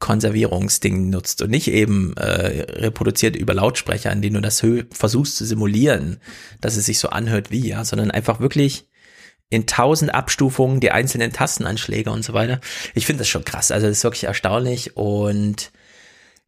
Konservierungsding 0.00 1.10
nutzt 1.10 1.42
und 1.42 1.50
nicht 1.50 1.68
eben 1.68 2.16
äh, 2.16 2.62
reproduziert 2.72 3.36
über 3.36 3.54
Lautsprecher, 3.54 4.10
in 4.10 4.22
denen 4.22 4.34
du 4.34 4.40
das 4.40 4.64
versuchst 4.90 5.36
zu 5.36 5.44
simulieren, 5.44 6.18
dass 6.60 6.76
es 6.76 6.86
sich 6.86 6.98
so 6.98 7.10
anhört 7.10 7.52
wie, 7.52 7.68
ja, 7.68 7.84
sondern 7.84 8.10
einfach 8.10 8.40
wirklich 8.40 8.88
in 9.50 9.66
tausend 9.66 10.14
Abstufungen 10.14 10.80
die 10.80 10.92
einzelnen 10.92 11.32
Tastenanschläge 11.32 12.10
und 12.10 12.24
so 12.24 12.32
weiter. 12.32 12.60
Ich 12.94 13.04
finde 13.04 13.20
das 13.20 13.28
schon 13.28 13.44
krass. 13.44 13.72
Also 13.72 13.88
das 13.88 13.98
ist 13.98 14.04
wirklich 14.04 14.24
erstaunlich. 14.24 14.96
Und 14.96 15.72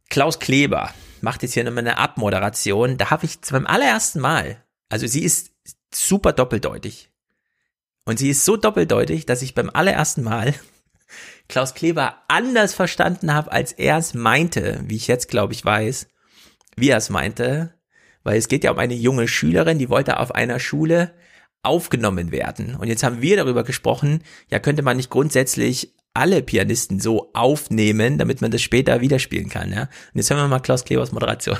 Klaus 0.09 0.39
Kleber 0.39 0.89
macht 1.21 1.43
jetzt 1.43 1.53
hier 1.53 1.65
nochmal 1.65 1.79
eine 1.79 1.97
Abmoderation. 1.97 2.97
Da 2.97 3.09
habe 3.09 3.25
ich 3.25 3.39
beim 3.41 3.67
allerersten 3.67 4.21
Mal, 4.21 4.63
also 4.89 5.05
sie 5.05 5.23
ist 5.23 5.51
super 5.93 6.31
doppeldeutig. 6.31 7.09
Und 8.05 8.19
sie 8.19 8.29
ist 8.29 8.45
so 8.45 8.57
doppeldeutig, 8.57 9.25
dass 9.25 9.41
ich 9.41 9.53
beim 9.53 9.69
allerersten 9.69 10.23
Mal 10.23 10.53
Klaus 11.49 11.73
Kleber 11.73 12.23
anders 12.29 12.73
verstanden 12.73 13.33
habe, 13.33 13.51
als 13.51 13.73
er 13.73 13.97
es 13.97 14.13
meinte, 14.13 14.81
wie 14.85 14.95
ich 14.95 15.07
jetzt 15.07 15.27
glaube 15.27 15.53
ich 15.53 15.63
weiß, 15.63 16.07
wie 16.77 16.89
er 16.89 16.97
es 16.97 17.09
meinte. 17.09 17.73
Weil 18.23 18.37
es 18.37 18.47
geht 18.47 18.63
ja 18.63 18.71
um 18.71 18.79
eine 18.79 18.93
junge 18.93 19.27
Schülerin, 19.27 19.77
die 19.77 19.89
wollte 19.89 20.19
auf 20.21 20.33
einer 20.33 20.59
Schule 20.59 21.13
aufgenommen 21.63 22.31
werden. 22.31 22.75
Und 22.75 22.87
jetzt 22.87 23.03
haben 23.03 23.21
wir 23.21 23.37
darüber 23.37 23.63
gesprochen, 23.63 24.21
ja, 24.51 24.59
könnte 24.59 24.83
man 24.83 24.97
nicht 24.97 25.09
grundsätzlich 25.09 25.93
alle 26.13 26.43
Pianisten 26.43 26.99
so 26.99 27.31
aufnehmen, 27.33 28.17
damit 28.17 28.41
man 28.41 28.51
das 28.51 28.61
später 28.61 29.01
wieder 29.01 29.17
spielen 29.17 29.49
kann, 29.49 29.71
ja. 29.71 29.81
Und 29.83 29.89
jetzt 30.15 30.29
hören 30.29 30.41
wir 30.41 30.47
mal 30.47 30.59
Klaus 30.59 30.85
Klebers 30.85 31.11
Moderation. 31.11 31.57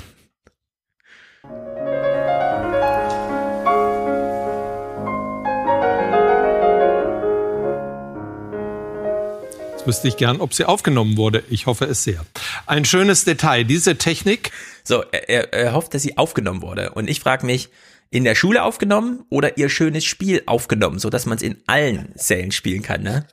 wüsste 9.86 10.08
ich 10.08 10.16
gern, 10.16 10.40
ob 10.40 10.54
sie 10.54 10.64
aufgenommen 10.64 11.16
wurde. 11.16 11.44
Ich 11.50 11.66
hoffe 11.66 11.84
es 11.84 12.04
sehr. 12.04 12.24
Ein 12.66 12.84
schönes 12.84 13.24
Detail. 13.24 13.64
Diese 13.64 13.96
Technik. 13.96 14.50
So, 14.82 15.02
er, 15.02 15.52
er 15.52 15.72
hofft, 15.74 15.94
dass 15.94 16.02
sie 16.02 16.16
aufgenommen 16.16 16.62
wurde. 16.62 16.92
Und 16.92 17.08
ich 17.08 17.20
frage 17.20 17.46
mich, 17.46 17.68
in 18.14 18.22
der 18.22 18.36
Schule 18.36 18.62
aufgenommen 18.62 19.24
oder 19.28 19.58
ihr 19.58 19.68
schönes 19.68 20.04
Spiel 20.04 20.44
aufgenommen, 20.46 21.00
so 21.00 21.10
dass 21.10 21.26
man 21.26 21.36
es 21.36 21.42
in 21.42 21.60
allen 21.66 22.12
Sälen 22.14 22.52
spielen 22.52 22.82
kann, 22.82 23.02
ne? 23.02 23.26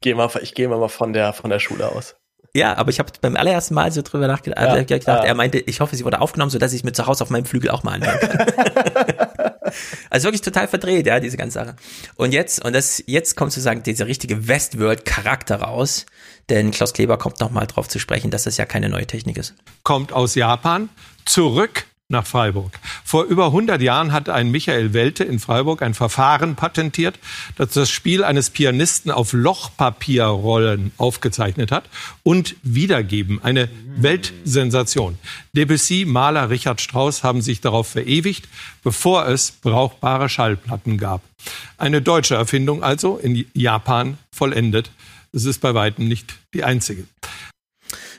Geh 0.00 0.12
mal, 0.12 0.28
ich 0.42 0.54
gehe 0.54 0.66
mal 0.66 0.88
von 0.88 1.12
der, 1.12 1.32
von 1.32 1.50
der 1.50 1.60
Schule 1.60 1.88
aus. 1.88 2.16
Ja, 2.52 2.76
aber 2.76 2.90
ich 2.90 2.98
habe 2.98 3.12
beim 3.20 3.36
allerersten 3.36 3.74
Mal 3.74 3.92
so 3.92 4.02
drüber 4.02 4.26
nachgedacht. 4.26 4.60
Ja, 4.60 4.82
gedacht, 4.82 5.06
ja. 5.06 5.24
Er 5.24 5.34
meinte, 5.34 5.58
ich 5.58 5.78
hoffe, 5.78 5.94
sie 5.94 6.04
wurde 6.04 6.20
aufgenommen, 6.20 6.50
so 6.50 6.58
dass 6.58 6.72
ich 6.72 6.82
mir 6.82 6.90
zu 6.90 7.06
Hause 7.06 7.22
auf 7.22 7.30
meinem 7.30 7.44
Flügel 7.44 7.70
auch 7.70 7.84
mal 7.84 7.92
anhören 7.92 8.18
kann. 8.18 8.46
also 10.10 10.24
wirklich 10.26 10.40
total 10.40 10.66
verdreht, 10.66 11.06
ja, 11.06 11.20
diese 11.20 11.36
ganze 11.36 11.60
Sache. 11.60 11.76
Und 12.16 12.32
jetzt, 12.32 12.64
und 12.64 12.72
das, 12.72 13.04
jetzt 13.06 13.36
kommt 13.36 13.52
sozusagen 13.52 13.84
dieser 13.84 14.08
richtige 14.08 14.48
Westworld-Charakter 14.48 15.60
raus, 15.60 16.06
denn 16.48 16.72
Klaus 16.72 16.92
Kleber 16.92 17.18
kommt 17.18 17.38
nochmal 17.38 17.68
drauf 17.68 17.86
zu 17.86 18.00
sprechen, 18.00 18.32
dass 18.32 18.42
das 18.42 18.56
ja 18.56 18.66
keine 18.66 18.88
neue 18.88 19.06
Technik 19.06 19.36
ist. 19.36 19.54
Kommt 19.84 20.12
aus 20.12 20.34
Japan, 20.34 20.88
zurück 21.24 21.84
nach 22.10 22.26
Freiburg. 22.26 22.78
Vor 23.04 23.24
über 23.24 23.46
100 23.46 23.82
Jahren 23.82 24.12
hat 24.12 24.30
ein 24.30 24.50
Michael 24.50 24.94
Welte 24.94 25.24
in 25.24 25.38
Freiburg 25.38 25.82
ein 25.82 25.92
Verfahren 25.92 26.56
patentiert, 26.56 27.18
das 27.56 27.74
das 27.74 27.90
Spiel 27.90 28.24
eines 28.24 28.48
Pianisten 28.48 29.10
auf 29.10 29.34
Lochpapierrollen 29.34 30.92
aufgezeichnet 30.96 31.70
hat 31.70 31.84
und 32.22 32.56
wiedergeben. 32.62 33.44
Eine 33.44 33.68
Weltsensation. 33.98 35.18
Debussy, 35.52 36.06
Maler, 36.06 36.48
Richard 36.48 36.80
Strauss 36.80 37.24
haben 37.24 37.42
sich 37.42 37.60
darauf 37.60 37.88
verewigt, 37.88 38.48
bevor 38.82 39.28
es 39.28 39.50
brauchbare 39.50 40.30
Schallplatten 40.30 40.96
gab. 40.96 41.20
Eine 41.76 42.00
deutsche 42.00 42.36
Erfindung 42.36 42.82
also 42.82 43.18
in 43.18 43.44
Japan 43.52 44.16
vollendet. 44.32 44.90
Es 45.34 45.44
ist 45.44 45.60
bei 45.60 45.74
weitem 45.74 46.08
nicht 46.08 46.36
die 46.54 46.64
einzige. 46.64 47.04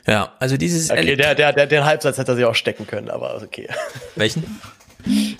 Ja, 0.06 0.32
also 0.38 0.56
dieses. 0.56 0.90
Okay, 0.90 1.16
der, 1.16 1.34
der, 1.34 1.52
der, 1.52 1.66
den 1.66 1.84
Halbsatz 1.84 2.18
hätte 2.18 2.32
er 2.32 2.36
sich 2.36 2.44
auch 2.44 2.54
stecken 2.54 2.86
können, 2.86 3.10
aber 3.10 3.40
okay. 3.42 3.68
Welchen? 4.16 4.60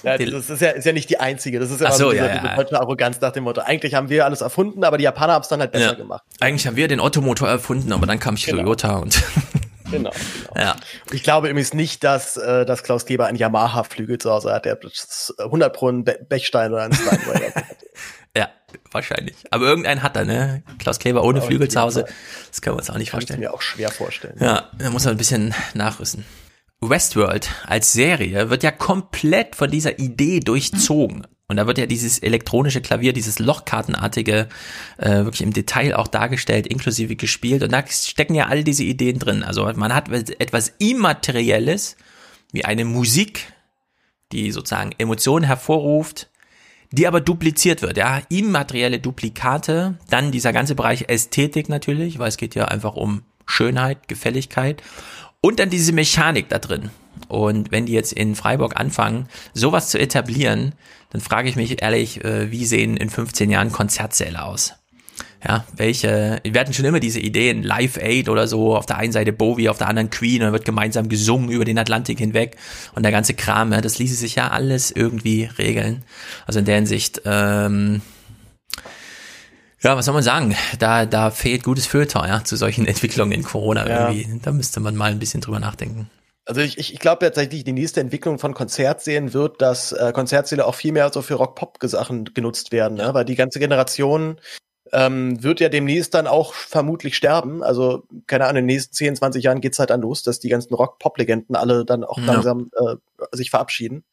Ja, 0.02 0.16
das 0.16 0.48
ist 0.48 0.62
ja, 0.62 0.70
ist 0.70 0.86
ja 0.86 0.92
nicht 0.92 1.10
die 1.10 1.20
einzige. 1.20 1.58
Das 1.58 1.70
ist 1.70 1.80
ja, 1.80 1.92
so, 1.92 2.10
diese, 2.10 2.24
ja, 2.24 2.34
ja. 2.34 2.64
diese 2.64 2.80
Arroganz 2.80 3.20
nach 3.20 3.32
dem 3.32 3.44
Motto. 3.44 3.60
Eigentlich 3.60 3.94
haben 3.94 4.08
wir 4.08 4.24
alles 4.24 4.40
erfunden, 4.40 4.84
aber 4.84 4.96
die 4.96 5.04
Japaner 5.04 5.34
haben 5.34 5.42
es 5.42 5.48
dann 5.48 5.60
halt 5.60 5.72
besser 5.72 5.84
ja. 5.88 5.92
gemacht. 5.92 6.22
Eigentlich 6.40 6.66
haben 6.66 6.76
wir 6.76 6.88
den 6.88 6.98
Ottomotor 6.98 7.46
erfunden, 7.46 7.92
aber 7.92 8.06
dann 8.06 8.18
kam 8.18 8.36
Toyota 8.36 8.88
genau. 8.88 9.02
und. 9.02 9.22
Genau, 9.90 10.10
genau. 10.10 10.66
Ja. 10.66 10.76
Ich 11.10 11.24
glaube 11.24 11.48
übrigens 11.48 11.74
nicht, 11.74 12.04
dass, 12.04 12.36
äh, 12.36 12.64
dass 12.64 12.84
Klaus 12.84 13.06
Kleber 13.06 13.26
ein 13.26 13.34
Yamaha-Flügel 13.34 14.18
zu 14.18 14.30
Hause 14.30 14.52
hat. 14.52 14.64
Der 14.64 14.72
hat 14.72 14.84
100 15.36 15.72
Pro 15.74 15.88
einen 15.88 16.04
Bechstein 16.04 16.72
oder 16.72 16.82
einen 16.82 16.94
Steinway. 16.94 17.52
wahrscheinlich. 18.90 19.36
Aber 19.50 19.66
irgendeinen 19.66 20.02
hat 20.02 20.16
er, 20.16 20.24
ne? 20.24 20.62
Klaus 20.78 20.98
Kleber 20.98 21.24
ohne 21.24 21.42
Flügel 21.42 21.68
zu 21.68 21.80
Hause. 21.80 22.06
Das 22.48 22.60
können 22.60 22.76
wir 22.76 22.80
uns 22.80 22.90
auch 22.90 22.98
nicht 22.98 23.10
Kann 23.10 23.20
vorstellen. 23.20 23.40
Kann 23.40 23.44
ich 23.44 23.50
mir 23.50 23.54
auch 23.54 23.62
schwer 23.62 23.90
vorstellen. 23.90 24.36
Ja, 24.40 24.70
da 24.78 24.90
muss 24.90 25.04
er 25.04 25.12
ein 25.12 25.16
bisschen 25.16 25.54
nachrüsten. 25.74 26.24
Westworld 26.80 27.50
als 27.66 27.92
Serie 27.92 28.48
wird 28.48 28.62
ja 28.62 28.70
komplett 28.70 29.54
von 29.54 29.70
dieser 29.70 29.98
Idee 29.98 30.40
durchzogen. 30.40 31.26
Und 31.46 31.56
da 31.56 31.66
wird 31.66 31.78
ja 31.78 31.86
dieses 31.86 32.20
elektronische 32.20 32.80
Klavier, 32.80 33.12
dieses 33.12 33.40
Lochkartenartige, 33.40 34.48
äh, 34.98 35.10
wirklich 35.24 35.42
im 35.42 35.52
Detail 35.52 35.96
auch 35.96 36.06
dargestellt, 36.06 36.68
inklusive 36.68 37.16
gespielt. 37.16 37.64
Und 37.64 37.72
da 37.72 37.84
stecken 37.86 38.36
ja 38.36 38.46
all 38.46 38.62
diese 38.62 38.84
Ideen 38.84 39.18
drin. 39.18 39.42
Also 39.42 39.64
man 39.74 39.92
hat 39.92 40.08
etwas 40.10 40.72
Immaterielles, 40.78 41.96
wie 42.52 42.64
eine 42.64 42.84
Musik, 42.84 43.52
die 44.30 44.52
sozusagen 44.52 44.92
Emotionen 44.96 45.44
hervorruft, 45.44 46.29
die 46.92 47.06
aber 47.06 47.20
dupliziert 47.20 47.82
wird, 47.82 47.96
ja, 47.96 48.20
immaterielle 48.28 48.98
Duplikate, 48.98 49.98
dann 50.08 50.32
dieser 50.32 50.52
ganze 50.52 50.74
Bereich 50.74 51.08
Ästhetik 51.08 51.68
natürlich, 51.68 52.18
weil 52.18 52.28
es 52.28 52.36
geht 52.36 52.54
ja 52.54 52.66
einfach 52.66 52.96
um 52.96 53.22
Schönheit, 53.46 54.08
Gefälligkeit 54.08 54.82
und 55.40 55.60
dann 55.60 55.70
diese 55.70 55.92
Mechanik 55.92 56.48
da 56.48 56.58
drin. 56.58 56.90
Und 57.28 57.70
wenn 57.70 57.86
die 57.86 57.92
jetzt 57.92 58.12
in 58.12 58.34
Freiburg 58.34 58.78
anfangen, 58.78 59.28
sowas 59.52 59.90
zu 59.90 59.98
etablieren, 59.98 60.74
dann 61.10 61.20
frage 61.20 61.48
ich 61.48 61.56
mich 61.56 61.82
ehrlich, 61.82 62.24
äh, 62.24 62.50
wie 62.50 62.64
sehen 62.64 62.96
in 62.96 63.10
15 63.10 63.50
Jahren 63.50 63.72
Konzertsäle 63.72 64.42
aus? 64.42 64.74
Ja, 65.42 65.64
welche, 65.74 66.40
wir 66.44 66.60
hatten 66.60 66.74
schon 66.74 66.84
immer 66.84 67.00
diese 67.00 67.18
Ideen, 67.18 67.62
Live 67.62 67.96
Aid 67.96 68.28
oder 68.28 68.46
so, 68.46 68.76
auf 68.76 68.84
der 68.84 68.98
einen 68.98 69.12
Seite 69.12 69.32
Bowie, 69.32 69.70
auf 69.70 69.78
der 69.78 69.88
anderen 69.88 70.10
Queen, 70.10 70.42
und 70.42 70.46
dann 70.46 70.52
wird 70.52 70.66
gemeinsam 70.66 71.08
gesungen 71.08 71.50
über 71.50 71.64
den 71.64 71.78
Atlantik 71.78 72.18
hinweg 72.18 72.56
und 72.94 73.04
der 73.04 73.12
ganze 73.12 73.32
Kram, 73.32 73.72
ja, 73.72 73.80
das 73.80 73.98
ließe 73.98 74.14
sich 74.14 74.34
ja 74.34 74.48
alles 74.48 74.90
irgendwie 74.90 75.48
regeln. 75.56 76.04
Also 76.46 76.58
in 76.58 76.66
der 76.66 76.74
Hinsicht, 76.76 77.22
ähm, 77.24 78.02
ja, 79.82 79.96
was 79.96 80.04
soll 80.04 80.14
man 80.14 80.22
sagen? 80.22 80.54
Da, 80.78 81.06
da 81.06 81.30
fehlt 81.30 81.64
gutes 81.64 81.86
Filter, 81.86 82.26
ja, 82.28 82.44
zu 82.44 82.56
solchen 82.56 82.86
Entwicklungen 82.86 83.32
in 83.32 83.42
Corona 83.42 83.88
ja. 83.88 84.10
irgendwie. 84.10 84.40
Da 84.42 84.52
müsste 84.52 84.80
man 84.80 84.94
mal 84.94 85.10
ein 85.10 85.18
bisschen 85.18 85.40
drüber 85.40 85.58
nachdenken. 85.58 86.10
Also 86.44 86.60
ich, 86.60 86.78
ich, 86.78 86.92
ich 86.92 86.98
glaube 86.98 87.24
tatsächlich, 87.24 87.64
die 87.64 87.72
nächste 87.72 88.00
Entwicklung 88.00 88.38
von 88.38 88.54
Konzertsälen 88.54 89.32
wird, 89.32 89.62
dass 89.62 89.92
äh, 89.92 90.12
Konzertsäle 90.12 90.66
auch 90.66 90.74
viel 90.74 90.92
mehr 90.92 91.10
so 91.12 91.22
für 91.22 91.34
Rock-Pop-Sachen 91.34 92.24
genutzt 92.34 92.72
werden, 92.72 92.96
ne? 92.98 93.14
weil 93.14 93.24
die 93.24 93.36
ganze 93.36 93.58
Generation 93.58 94.40
ähm, 94.92 95.42
wird 95.42 95.60
ja 95.60 95.68
demnächst 95.68 96.14
dann 96.14 96.26
auch 96.26 96.54
vermutlich 96.54 97.16
sterben. 97.16 97.62
Also, 97.62 98.04
keine 98.26 98.44
Ahnung, 98.44 98.60
in 98.60 98.66
den 98.68 98.74
nächsten 98.74 98.94
10, 98.94 99.16
20 99.16 99.44
Jahren 99.44 99.60
geht's 99.60 99.78
halt 99.78 99.90
dann 99.90 100.00
los, 100.00 100.22
dass 100.22 100.40
die 100.40 100.48
ganzen 100.48 100.74
Rock-Pop-Legenden 100.74 101.56
alle 101.56 101.84
dann 101.84 102.04
auch 102.04 102.18
ja. 102.18 102.24
langsam 102.24 102.70
äh, 102.74 102.96
sich 103.32 103.50
verabschieden. 103.50 104.04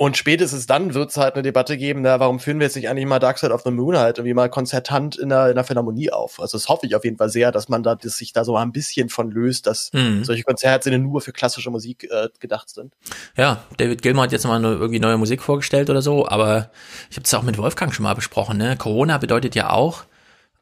Und 0.00 0.16
spätestens 0.16 0.66
dann 0.66 0.94
wird 0.94 1.10
es 1.10 1.16
halt 1.16 1.34
eine 1.34 1.42
Debatte 1.42 1.76
geben, 1.76 2.02
na, 2.02 2.20
warum 2.20 2.38
führen 2.38 2.60
wir 2.60 2.66
jetzt 2.66 2.76
nicht 2.76 2.88
eigentlich 2.88 3.04
mal 3.04 3.18
Dark 3.18 3.36
Side 3.36 3.52
of 3.52 3.62
the 3.64 3.72
Moon 3.72 3.98
halt 3.98 4.18
irgendwie 4.18 4.32
mal 4.32 4.48
konzertant 4.48 5.16
in 5.16 5.28
der, 5.28 5.48
in 5.48 5.56
der 5.56 5.64
Philharmonie 5.64 6.12
auf? 6.12 6.38
Also 6.38 6.56
das 6.56 6.68
hoffe 6.68 6.86
ich 6.86 6.94
auf 6.94 7.02
jeden 7.04 7.16
Fall 7.16 7.30
sehr, 7.30 7.50
dass 7.50 7.68
man 7.68 7.82
da 7.82 7.96
dass 7.96 8.16
sich 8.16 8.32
da 8.32 8.44
so 8.44 8.52
mal 8.52 8.62
ein 8.62 8.70
bisschen 8.70 9.08
von 9.08 9.32
löst, 9.32 9.66
dass 9.66 9.92
mhm. 9.92 10.22
solche 10.22 10.44
Konzertsäle 10.44 11.00
nur 11.00 11.20
für 11.20 11.32
klassische 11.32 11.72
Musik 11.72 12.04
äh, 12.04 12.28
gedacht 12.38 12.70
sind. 12.70 12.94
Ja, 13.36 13.64
David 13.76 14.00
Gilmour 14.00 14.22
hat 14.22 14.30
jetzt 14.30 14.46
mal 14.46 14.62
irgendwie 14.62 15.00
neue 15.00 15.18
Musik 15.18 15.42
vorgestellt 15.42 15.90
oder 15.90 16.00
so, 16.00 16.28
aber 16.28 16.70
ich 17.10 17.16
habe 17.16 17.24
es 17.24 17.34
auch 17.34 17.42
mit 17.42 17.58
Wolfgang 17.58 17.92
schon 17.92 18.04
mal 18.04 18.14
besprochen. 18.14 18.56
Ne? 18.56 18.76
Corona 18.76 19.18
bedeutet 19.18 19.56
ja 19.56 19.70
auch 19.70 20.04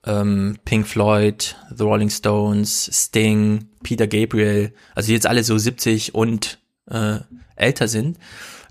ähm, 0.07 0.57
Pink 0.65 0.87
Floyd, 0.87 1.57
The 1.77 1.85
Rolling 1.85 2.09
Stones, 2.09 2.89
Sting, 2.91 3.69
Peter 3.83 4.07
Gabriel, 4.07 4.73
also 4.95 5.09
die 5.09 5.13
jetzt 5.13 5.27
alle 5.27 5.45
so 5.45 5.59
70 5.59 6.15
und 6.15 6.59
äh, 6.91 7.19
älter 7.57 7.87
sind 7.87 8.17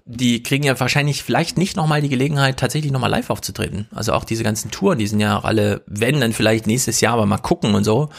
die 0.07 0.43
kriegen 0.43 0.63
ja 0.63 0.79
wahrscheinlich 0.79 1.23
vielleicht 1.23 1.57
nicht 1.57 1.75
nochmal 1.75 1.99
die 1.99 2.09
Gelegenheit, 2.09 2.59
tatsächlich 2.59 2.91
nochmal 2.91 3.09
live 3.09 3.31
aufzutreten. 3.31 3.87
Also 3.93 4.13
auch 4.13 4.23
diese 4.23 4.43
ganzen 4.43 4.69
Touren, 4.69 4.99
die 4.99 5.07
sind 5.07 5.19
ja 5.19 5.39
auch 5.39 5.45
alle, 5.45 5.81
wenn 5.87 6.21
dann 6.21 6.31
vielleicht 6.31 6.67
nächstes 6.67 7.01
Jahr, 7.01 7.13
aber 7.13 7.25
mal 7.25 7.39
gucken 7.39 7.73
und 7.73 7.83
so. 7.83 8.09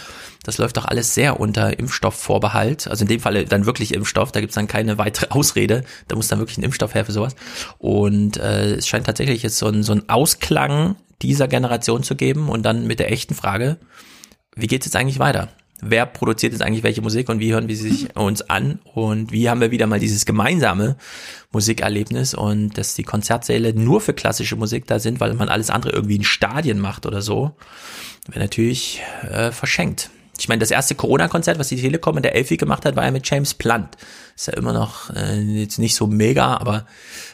Das 0.43 0.59
läuft 0.59 0.76
doch 0.76 0.84
alles 0.84 1.14
sehr 1.14 1.39
unter 1.39 1.78
Impfstoffvorbehalt. 1.78 2.89
Also 2.89 3.05
in 3.05 3.09
dem 3.09 3.20
Falle 3.20 3.45
dann 3.45 3.66
wirklich 3.66 3.95
Impfstoff, 3.95 4.32
da 4.32 4.41
gibt's 4.41 4.57
dann 4.57 4.66
keine 4.66 4.99
weitere 4.99 5.28
Ausrede. 5.30 5.84
Da 6.09 6.16
muss 6.16 6.26
dann 6.26 6.41
wirklich 6.41 6.59
ein 6.59 6.64
Impfstoff 6.64 6.95
her 6.95 7.05
für 7.05 7.12
sowas. 7.12 7.37
Und 7.78 8.37
äh, 8.37 8.74
es 8.74 8.89
scheint 8.89 9.07
tatsächlich 9.07 9.45
jetzt 9.45 9.59
so 9.59 9.66
ein, 9.68 9.84
so 9.84 9.93
ein 9.93 10.09
Ausklang 10.09 10.97
dieser 11.22 11.47
Generation 11.47 12.03
zu 12.03 12.16
geben 12.16 12.49
und 12.49 12.64
dann 12.64 12.87
mit 12.89 12.99
der 12.99 13.12
echten 13.12 13.34
Frage, 13.34 13.78
wie 14.57 14.66
geht's 14.66 14.87
jetzt 14.87 14.97
eigentlich 14.97 15.20
weiter? 15.20 15.51
Wer 15.80 16.06
produziert 16.06 16.52
jetzt 16.52 16.62
eigentlich 16.62 16.82
welche 16.82 17.02
Musik 17.02 17.28
und 17.28 17.40
wie 17.40 17.52
hören 17.52 17.68
wir 17.68 17.76
sie 17.76 17.90
sich 17.90 18.16
uns 18.16 18.42
an 18.42 18.80
und 18.94 19.32
wie 19.32 19.50
haben 19.50 19.60
wir 19.60 19.70
wieder 19.70 19.86
mal 19.86 20.00
dieses 20.00 20.24
gemeinsame 20.24 20.96
Musikerlebnis 21.52 22.34
und 22.34 22.78
dass 22.78 22.94
die 22.94 23.02
Konzertsäle 23.02 23.74
nur 23.74 24.00
für 24.00 24.14
klassische 24.14 24.56
Musik 24.56 24.86
da 24.86 24.98
sind, 24.98 25.20
weil 25.20 25.34
man 25.34 25.48
alles 25.48 25.70
andere 25.70 25.92
irgendwie 25.92 26.16
in 26.16 26.24
Stadien 26.24 26.78
macht 26.78 27.06
oder 27.06 27.22
so, 27.22 27.56
wäre 28.26 28.40
natürlich 28.40 29.02
äh, 29.30 29.52
verschenkt. 29.52 30.10
Ich 30.38 30.48
meine, 30.48 30.60
das 30.60 30.70
erste 30.70 30.94
Corona-Konzert, 30.94 31.58
was 31.58 31.68
die 31.68 31.80
Telekom 31.80 32.16
in 32.18 32.22
der 32.22 32.34
Elfi 32.34 32.56
gemacht 32.56 32.84
hat, 32.84 32.94
war 32.94 33.04
ja 33.04 33.10
mit 33.10 33.28
James 33.28 33.54
Blunt. 33.54 33.96
Ist 34.34 34.48
ja 34.48 34.54
immer 34.54 34.72
noch 34.72 35.10
äh, 35.14 35.40
jetzt 35.40 35.78
nicht 35.78 35.94
so 35.94 36.06
mega, 36.06 36.58
aber 36.58 36.86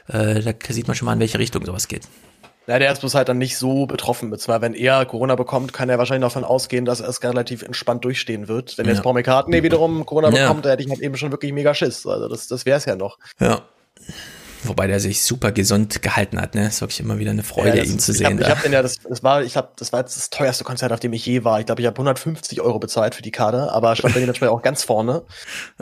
äh, 0.06 0.40
da 0.40 0.52
sieht 0.68 0.86
man 0.86 0.94
schon 0.94 1.06
mal, 1.06 1.14
in 1.14 1.20
welche 1.20 1.38
Richtung 1.38 1.64
sowas 1.64 1.88
geht. 1.88 2.06
Ja, 2.66 2.78
der 2.78 2.92
ist 2.92 3.00
bloß 3.00 3.14
halt 3.14 3.28
dann 3.28 3.38
nicht 3.38 3.58
so 3.58 3.86
betroffen 3.86 4.28
mit. 4.28 4.40
Zwar, 4.40 4.60
wenn 4.60 4.74
er 4.74 5.04
Corona 5.04 5.34
bekommt, 5.34 5.72
kann 5.72 5.88
er 5.88 5.98
wahrscheinlich 5.98 6.26
davon 6.26 6.44
ausgehen, 6.44 6.84
dass 6.84 7.00
er 7.00 7.08
es 7.08 7.22
relativ 7.22 7.62
entspannt 7.62 8.04
durchstehen 8.04 8.46
wird. 8.46 8.78
Wenn 8.78 8.86
ja. 8.86 8.92
jetzt 8.92 9.02
Paul 9.02 9.14
McCartney 9.14 9.62
wiederum 9.62 10.06
Corona 10.06 10.30
ja. 10.30 10.46
bekommt, 10.46 10.64
da 10.64 10.70
hätte 10.70 10.82
ich 10.82 10.88
halt 10.88 11.00
eben 11.00 11.16
schon 11.16 11.32
wirklich 11.32 11.52
mega 11.52 11.74
Schiss. 11.74 12.06
Also 12.06 12.28
das, 12.28 12.46
das 12.46 12.64
wäre 12.64 12.78
es 12.78 12.84
ja 12.84 12.94
noch. 12.94 13.18
Ja. 13.40 13.62
Wobei 14.64 14.86
der 14.86 15.00
sich 15.00 15.22
super 15.22 15.50
gesund 15.50 16.02
gehalten 16.02 16.40
hat, 16.40 16.54
ne? 16.54 16.68
ist 16.68 16.80
wirklich 16.80 17.00
immer 17.00 17.18
wieder 17.18 17.32
eine 17.32 17.42
Freude, 17.42 17.78
ja, 17.78 17.84
ihn 17.84 17.96
ist, 17.96 18.06
zu 18.06 18.12
sehen. 18.12 18.38
Ich 18.38 18.44
habe 18.44 18.56
hab 18.56 18.62
den 18.62 18.72
ja, 18.72 18.82
das, 18.82 18.98
das 18.98 19.22
war, 19.22 19.42
ich 19.42 19.56
habe, 19.56 19.70
das 19.76 19.92
war 19.92 20.00
jetzt 20.00 20.16
das 20.16 20.30
teuerste 20.30 20.64
Konzert, 20.64 20.92
auf 20.92 21.00
dem 21.00 21.12
ich 21.12 21.26
je 21.26 21.44
war. 21.44 21.60
Ich 21.60 21.66
glaube, 21.66 21.80
ich 21.80 21.86
habe 21.86 21.96
150 21.96 22.60
Euro 22.60 22.78
bezahlt 22.78 23.14
für 23.14 23.22
die 23.22 23.30
Karte, 23.30 23.72
aber 23.72 23.96
stand 23.96 24.14
bei 24.14 24.20
dem 24.20 24.48
auch 24.48 24.62
ganz 24.62 24.84
vorne. 24.84 25.22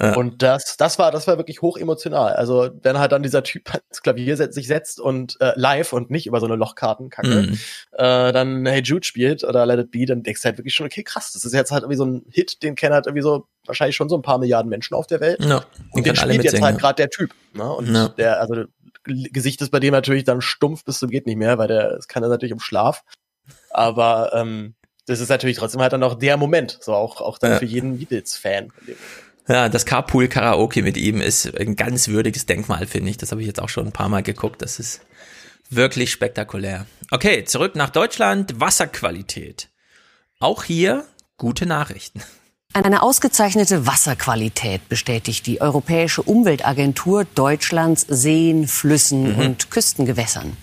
Ja. 0.01 0.15
Und 0.15 0.43
das, 0.43 0.77
das 0.79 0.99
war, 0.99 1.11
das 1.11 1.27
war 1.27 1.37
wirklich 1.37 1.63
hoch 1.63 1.77
emotional. 1.77 2.33
Also 2.33 2.71
wenn 2.83 2.99
halt 2.99 3.13
dann 3.13 3.23
dieser 3.23 3.43
Typ 3.43 3.71
ins 3.91 4.01
Klavier 4.03 4.37
setzt, 4.37 4.55
sich 4.55 4.67
setzt 4.67 4.99
und 4.99 5.37
äh, 5.41 5.53
live 5.57 5.93
und 5.93 6.11
nicht 6.11 6.27
über 6.27 6.41
so 6.41 6.47
eine 6.47 6.57
Lochkartenkacke, 6.57 7.29
mhm. 7.29 7.59
äh, 7.93 8.33
dann 8.33 8.65
Hey 8.65 8.81
Jude 8.83 9.07
spielt 9.07 9.45
oder 9.45 9.67
Let 9.67 9.81
It 9.81 9.91
Be, 9.91 10.07
dann 10.07 10.23
denkst 10.23 10.43
du 10.43 10.47
halt 10.47 10.59
wirklich 10.59 10.75
schon, 10.75 10.87
okay, 10.87 11.03
krass, 11.03 11.33
das 11.33 11.45
ist 11.45 11.53
jetzt 11.53 11.71
halt 11.71 11.83
irgendwie 11.83 11.97
so 11.97 12.07
ein 12.07 12.25
Hit, 12.31 12.63
den 12.63 12.77
kennen 12.77 12.95
halt 12.95 13.07
irgendwie 13.07 13.23
so 13.23 13.47
wahrscheinlich 13.67 13.97
schon 13.97 14.09
so 14.09 14.17
ein 14.17 14.23
paar 14.23 14.39
Milliarden 14.39 14.69
Menschen 14.69 14.95
auf 14.95 15.07
der 15.07 15.21
Welt. 15.21 15.45
Ja, 15.45 15.65
und 15.91 16.07
den 16.07 16.17
spielt 16.17 16.45
jetzt 16.45 16.61
halt 16.61 16.79
gerade 16.79 16.97
der 16.97 17.11
Typ. 17.11 17.35
Ne? 17.55 17.71
Und 17.71 17.95
ja. 17.95 18.09
der, 18.09 18.41
also 18.41 18.65
Gesicht 19.05 19.61
ist 19.63 19.71
bei 19.71 19.81
dem 19.81 19.93
natürlich 19.93 20.25
dann 20.25 20.41
stumpf 20.41 20.85
bis 20.85 20.99
zum 20.99 21.11
geht 21.11 21.27
nicht 21.27 21.37
mehr, 21.37 21.59
weil 21.59 21.69
der, 21.69 21.93
es 21.93 22.09
kann 22.09 22.23
er 22.23 22.29
natürlich 22.29 22.53
um 22.53 22.61
Schlaf. 22.61 23.03
Aber 23.71 24.33
ähm, 24.35 24.75
das 25.07 25.21
ist 25.21 25.29
natürlich 25.29 25.57
trotzdem 25.57 25.81
halt 25.81 25.93
dann 25.93 26.03
auch 26.03 26.15
der 26.15 26.37
Moment, 26.37 26.79
so 26.81 26.95
auch, 26.95 27.21
auch 27.21 27.39
dann 27.39 27.53
ja. 27.53 27.59
für 27.59 27.65
jeden 27.65 27.99
Beatles-Fan. 27.99 28.73
Ja, 29.49 29.69
das 29.69 29.87
Carpool 29.87 30.29
Karaoke 30.29 30.83
mit 30.83 30.97
ihm 30.97 31.21
ist 31.21 31.59
ein 31.59 31.75
ganz 31.75 32.09
würdiges 32.09 32.47
Denkmal, 32.47 32.87
finde 32.87 33.11
ich. 33.11 33.17
Das 33.17 33.33
habe 33.33 33.41
ich 33.41 33.47
jetzt 33.47 33.61
auch 33.61 33.69
schon 33.69 33.87
ein 33.87 33.93
paar 33.93 34.09
Mal 34.09 34.23
geguckt. 34.23 34.63
Das 34.63 34.79
ist 34.79 35.01
wirklich 35.71 36.13
spektakulär. 36.13 36.87
Okay, 37.11 37.45
zurück 37.45 37.75
nach 37.75 37.91
Deutschland. 37.91 38.61
Wasserqualität. 38.61 39.69
Auch 40.39 40.63
hier 40.63 41.05
gute 41.37 41.67
Nachrichten. 41.67 42.23
Eine 42.73 43.03
ausgezeichnete 43.03 43.85
Wasserqualität 43.85 44.89
bestätigt 44.89 45.45
die 45.47 45.61
Europäische 45.61 46.23
Umweltagentur 46.23 47.25
Deutschlands 47.25 48.07
Seen, 48.09 48.69
Flüssen 48.69 49.35
mhm. 49.35 49.41
und 49.41 49.71
Küstengewässern. 49.73 50.57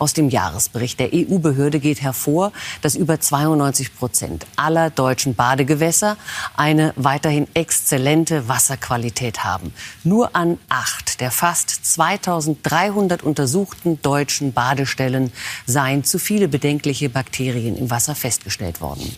Aus 0.00 0.12
dem 0.12 0.28
Jahresbericht 0.28 0.98
der 0.98 1.10
EU-Behörde 1.14 1.78
geht 1.78 2.02
hervor, 2.02 2.50
dass 2.80 2.96
über 2.96 3.20
92 3.20 3.96
Prozent 3.96 4.44
aller 4.56 4.90
deutschen 4.90 5.36
Badegewässer 5.36 6.16
eine 6.56 6.94
weiterhin 6.96 7.46
exzellente 7.54 8.48
Wasserqualität 8.48 9.44
haben. 9.44 9.72
Nur 10.02 10.34
an 10.34 10.58
acht 10.68 11.20
der 11.20 11.30
fast 11.30 11.70
2300 11.70 13.22
untersuchten 13.22 14.02
deutschen 14.02 14.52
Badestellen 14.52 15.32
seien 15.64 16.02
zu 16.02 16.18
viele 16.18 16.48
bedenkliche 16.48 17.08
Bakterien 17.08 17.76
im 17.76 17.88
Wasser 17.88 18.16
festgestellt 18.16 18.80
worden. 18.80 19.16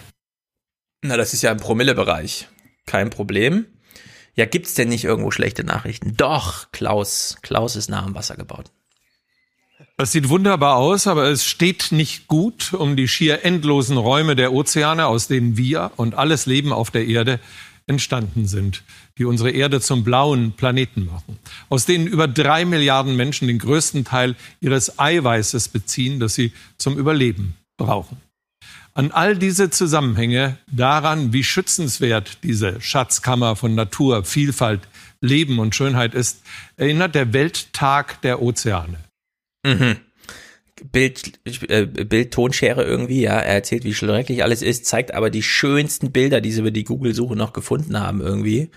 Na, 1.06 1.18
das 1.18 1.34
ist 1.34 1.42
ja 1.42 1.52
im 1.52 1.58
Promillebereich. 1.58 2.48
Kein 2.86 3.10
Problem. 3.10 3.66
Ja, 4.36 4.46
gibt's 4.46 4.72
denn 4.72 4.88
nicht 4.88 5.04
irgendwo 5.04 5.30
schlechte 5.30 5.62
Nachrichten? 5.62 6.16
Doch, 6.16 6.72
Klaus. 6.72 7.36
Klaus 7.42 7.76
ist 7.76 7.90
nah 7.90 8.02
am 8.02 8.14
Wasser 8.14 8.36
gebaut. 8.36 8.70
Es 9.98 10.12
sieht 10.12 10.30
wunderbar 10.30 10.76
aus, 10.76 11.06
aber 11.06 11.24
es 11.24 11.44
steht 11.44 11.92
nicht 11.92 12.26
gut 12.26 12.72
um 12.72 12.96
die 12.96 13.06
schier 13.06 13.44
endlosen 13.44 13.98
Räume 13.98 14.34
der 14.34 14.54
Ozeane, 14.54 15.06
aus 15.06 15.28
denen 15.28 15.58
wir 15.58 15.92
und 15.96 16.14
alles 16.14 16.46
Leben 16.46 16.72
auf 16.72 16.90
der 16.90 17.06
Erde 17.06 17.38
entstanden 17.86 18.46
sind, 18.46 18.82
die 19.18 19.26
unsere 19.26 19.50
Erde 19.50 19.82
zum 19.82 20.04
blauen 20.04 20.52
Planeten 20.52 21.04
machen, 21.04 21.38
aus 21.68 21.84
denen 21.84 22.06
über 22.06 22.28
drei 22.28 22.64
Milliarden 22.64 23.14
Menschen 23.14 23.46
den 23.46 23.58
größten 23.58 24.06
Teil 24.06 24.36
ihres 24.62 24.98
Eiweißes 24.98 25.68
beziehen, 25.68 26.18
das 26.18 26.34
sie 26.34 26.54
zum 26.78 26.96
Überleben 26.96 27.56
brauchen. 27.76 28.23
An 28.96 29.10
all 29.10 29.36
diese 29.36 29.70
Zusammenhänge, 29.70 30.56
daran, 30.70 31.32
wie 31.32 31.42
schützenswert 31.42 32.38
diese 32.44 32.80
Schatzkammer 32.80 33.56
von 33.56 33.74
Natur, 33.74 34.24
Vielfalt, 34.24 34.82
Leben 35.20 35.58
und 35.58 35.74
Schönheit 35.74 36.14
ist, 36.14 36.42
erinnert 36.76 37.16
der 37.16 37.32
Welttag 37.32 38.22
der 38.22 38.40
Ozeane. 38.40 38.98
Mhm. 39.66 39.96
Bild, 40.92 41.40
äh, 41.68 41.86
Bild-Tonschere 41.86 42.84
irgendwie, 42.84 43.22
ja. 43.22 43.32
Er 43.32 43.54
erzählt, 43.54 43.82
wie 43.82 43.94
schrecklich 43.94 44.44
alles 44.44 44.62
ist, 44.62 44.86
zeigt 44.86 45.12
aber 45.12 45.30
die 45.30 45.42
schönsten 45.42 46.12
Bilder, 46.12 46.40
die 46.40 46.52
sie 46.52 46.60
über 46.60 46.70
die 46.70 46.84
Google-Suche 46.84 47.34
noch 47.34 47.52
gefunden 47.52 47.98
haben 47.98 48.20
irgendwie, 48.20 48.70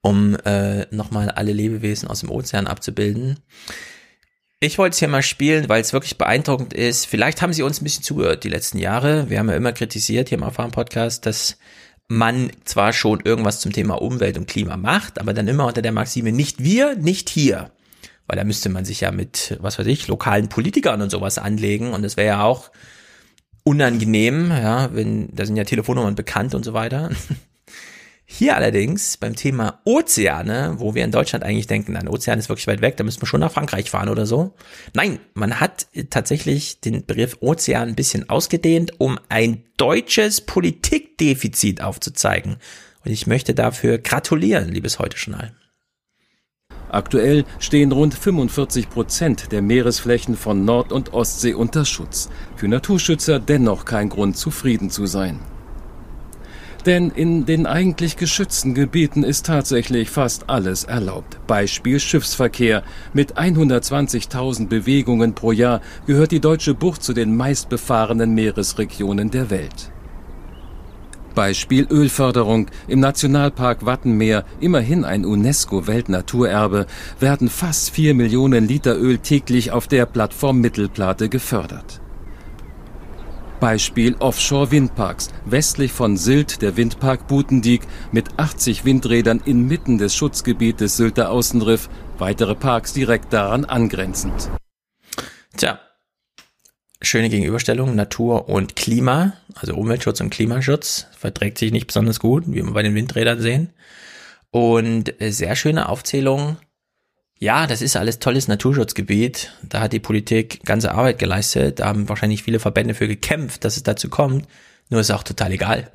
um 0.00 0.34
äh, 0.44 0.86
nochmal 0.92 1.30
alle 1.30 1.52
Lebewesen 1.52 2.08
aus 2.08 2.20
dem 2.20 2.30
Ozean 2.30 2.66
abzubilden. 2.66 3.38
Ich 4.64 4.78
wollte 4.78 4.94
es 4.94 5.00
hier 5.00 5.08
mal 5.08 5.24
spielen, 5.24 5.68
weil 5.68 5.80
es 5.80 5.92
wirklich 5.92 6.18
beeindruckend 6.18 6.72
ist. 6.72 7.06
Vielleicht 7.06 7.42
haben 7.42 7.52
Sie 7.52 7.64
uns 7.64 7.80
ein 7.80 7.84
bisschen 7.84 8.04
zugehört 8.04 8.44
die 8.44 8.48
letzten 8.48 8.78
Jahre. 8.78 9.28
Wir 9.28 9.40
haben 9.40 9.48
ja 9.48 9.56
immer 9.56 9.72
kritisiert 9.72 10.28
hier 10.28 10.38
im 10.38 10.44
Erfahren-Podcast, 10.44 11.26
dass 11.26 11.58
man 12.06 12.52
zwar 12.64 12.92
schon 12.92 13.22
irgendwas 13.24 13.58
zum 13.58 13.72
Thema 13.72 14.00
Umwelt 14.00 14.38
und 14.38 14.46
Klima 14.46 14.76
macht, 14.76 15.20
aber 15.20 15.34
dann 15.34 15.48
immer 15.48 15.66
unter 15.66 15.82
der 15.82 15.90
Maxime 15.90 16.30
nicht 16.30 16.62
wir, 16.62 16.94
nicht 16.94 17.28
hier. 17.28 17.72
Weil 18.28 18.36
da 18.36 18.44
müsste 18.44 18.68
man 18.68 18.84
sich 18.84 19.00
ja 19.00 19.10
mit, 19.10 19.58
was 19.60 19.80
weiß 19.80 19.86
ich, 19.88 20.06
lokalen 20.06 20.48
Politikern 20.48 21.02
und 21.02 21.10
sowas 21.10 21.38
anlegen 21.38 21.92
und 21.92 22.02
das 22.02 22.16
wäre 22.16 22.28
ja 22.28 22.44
auch 22.44 22.70
unangenehm, 23.64 24.52
ja, 24.52 24.94
wenn, 24.94 25.34
da 25.34 25.44
sind 25.44 25.56
ja 25.56 25.64
Telefonnummern 25.64 26.14
bekannt 26.14 26.54
und 26.54 26.64
so 26.64 26.72
weiter. 26.72 27.10
Hier 28.34 28.56
allerdings 28.56 29.18
beim 29.18 29.36
Thema 29.36 29.80
Ozeane, 29.84 30.76
wo 30.78 30.94
wir 30.94 31.04
in 31.04 31.10
Deutschland 31.10 31.44
eigentlich 31.44 31.66
denken, 31.66 31.98
ein 31.98 32.08
Ozean 32.08 32.38
ist 32.38 32.48
wirklich 32.48 32.66
weit 32.66 32.80
weg, 32.80 32.96
da 32.96 33.04
müssen 33.04 33.20
wir 33.20 33.26
schon 33.26 33.40
nach 33.40 33.52
Frankreich 33.52 33.90
fahren 33.90 34.08
oder 34.08 34.24
so. 34.24 34.54
Nein, 34.94 35.18
man 35.34 35.60
hat 35.60 35.86
tatsächlich 36.08 36.80
den 36.80 37.04
Begriff 37.04 37.36
Ozean 37.40 37.90
ein 37.90 37.94
bisschen 37.94 38.30
ausgedehnt, 38.30 38.98
um 38.98 39.18
ein 39.28 39.64
deutsches 39.76 40.40
Politikdefizit 40.40 41.82
aufzuzeigen. 41.82 42.56
Und 43.04 43.10
ich 43.12 43.26
möchte 43.26 43.52
dafür 43.52 43.98
gratulieren, 43.98 44.70
liebes 44.70 44.98
Heute-Journal. 44.98 45.52
Aktuell 46.88 47.44
stehen 47.58 47.92
rund 47.92 48.14
45 48.14 48.88
Prozent 48.88 49.52
der 49.52 49.60
Meeresflächen 49.60 50.38
von 50.38 50.64
Nord- 50.64 50.92
und 50.92 51.12
Ostsee 51.12 51.52
unter 51.52 51.84
Schutz. 51.84 52.30
Für 52.56 52.66
Naturschützer 52.66 53.38
dennoch 53.38 53.84
kein 53.84 54.08
Grund, 54.08 54.38
zufrieden 54.38 54.88
zu 54.88 55.04
sein. 55.04 55.38
Denn 56.86 57.10
in 57.10 57.46
den 57.46 57.66
eigentlich 57.66 58.16
geschützten 58.16 58.74
Gebieten 58.74 59.22
ist 59.22 59.46
tatsächlich 59.46 60.10
fast 60.10 60.50
alles 60.50 60.82
erlaubt. 60.82 61.38
Beispiel 61.46 62.00
Schiffsverkehr. 62.00 62.82
Mit 63.12 63.38
120.000 63.38 64.66
Bewegungen 64.66 65.34
pro 65.34 65.52
Jahr 65.52 65.80
gehört 66.06 66.32
die 66.32 66.40
deutsche 66.40 66.74
Bucht 66.74 67.02
zu 67.02 67.12
den 67.12 67.36
meistbefahrenen 67.36 68.34
Meeresregionen 68.34 69.30
der 69.30 69.50
Welt. 69.50 69.92
Beispiel 71.34 71.86
Ölförderung. 71.88 72.66
Im 72.88 73.00
Nationalpark 73.00 73.86
Wattenmeer, 73.86 74.44
immerhin 74.60 75.04
ein 75.04 75.24
UNESCO-Weltnaturerbe, 75.24 76.86
werden 77.20 77.48
fast 77.48 77.90
4 77.90 78.14
Millionen 78.14 78.66
Liter 78.68 78.98
Öl 78.98 79.18
täglich 79.18 79.70
auf 79.70 79.86
der 79.86 80.04
Plattform 80.04 80.60
Mittelplate 80.60 81.28
gefördert. 81.28 82.01
Beispiel 83.62 84.16
Offshore-Windparks. 84.18 85.30
Westlich 85.44 85.92
von 85.92 86.16
Sylt 86.16 86.62
der 86.62 86.76
Windpark 86.76 87.28
Butendiek 87.28 87.82
mit 88.10 88.36
80 88.36 88.84
Windrädern 88.84 89.40
inmitten 89.44 89.98
des 89.98 90.16
Schutzgebietes 90.16 90.96
Sylter 90.96 91.30
Außenriff. 91.30 91.88
Weitere 92.18 92.56
Parks 92.56 92.92
direkt 92.92 93.32
daran 93.32 93.64
angrenzend. 93.64 94.50
Tja, 95.56 95.78
schöne 97.00 97.28
Gegenüberstellung, 97.28 97.94
Natur 97.94 98.48
und 98.48 98.74
Klima, 98.74 99.34
also 99.54 99.76
Umweltschutz 99.76 100.20
und 100.20 100.30
Klimaschutz, 100.30 101.06
verträgt 101.16 101.58
sich 101.58 101.70
nicht 101.70 101.86
besonders 101.86 102.18
gut, 102.18 102.42
wie 102.48 102.64
wir 102.64 102.72
bei 102.72 102.82
den 102.82 102.96
Windrädern 102.96 103.40
sehen. 103.40 103.72
Und 104.50 105.14
sehr 105.20 105.54
schöne 105.54 105.88
Aufzählung 105.88 106.56
ja, 107.42 107.66
das 107.66 107.82
ist 107.82 107.96
alles 107.96 108.20
tolles 108.20 108.46
Naturschutzgebiet. 108.46 109.52
Da 109.68 109.80
hat 109.80 109.92
die 109.92 109.98
Politik 109.98 110.64
ganze 110.64 110.92
Arbeit 110.92 111.18
geleistet. 111.18 111.80
Da 111.80 111.86
haben 111.86 112.08
wahrscheinlich 112.08 112.44
viele 112.44 112.60
Verbände 112.60 112.94
für 112.94 113.08
gekämpft, 113.08 113.64
dass 113.64 113.76
es 113.76 113.82
dazu 113.82 114.08
kommt. 114.08 114.46
Nur 114.90 115.00
ist 115.00 115.10
auch 115.10 115.24
total 115.24 115.50
egal. 115.50 115.90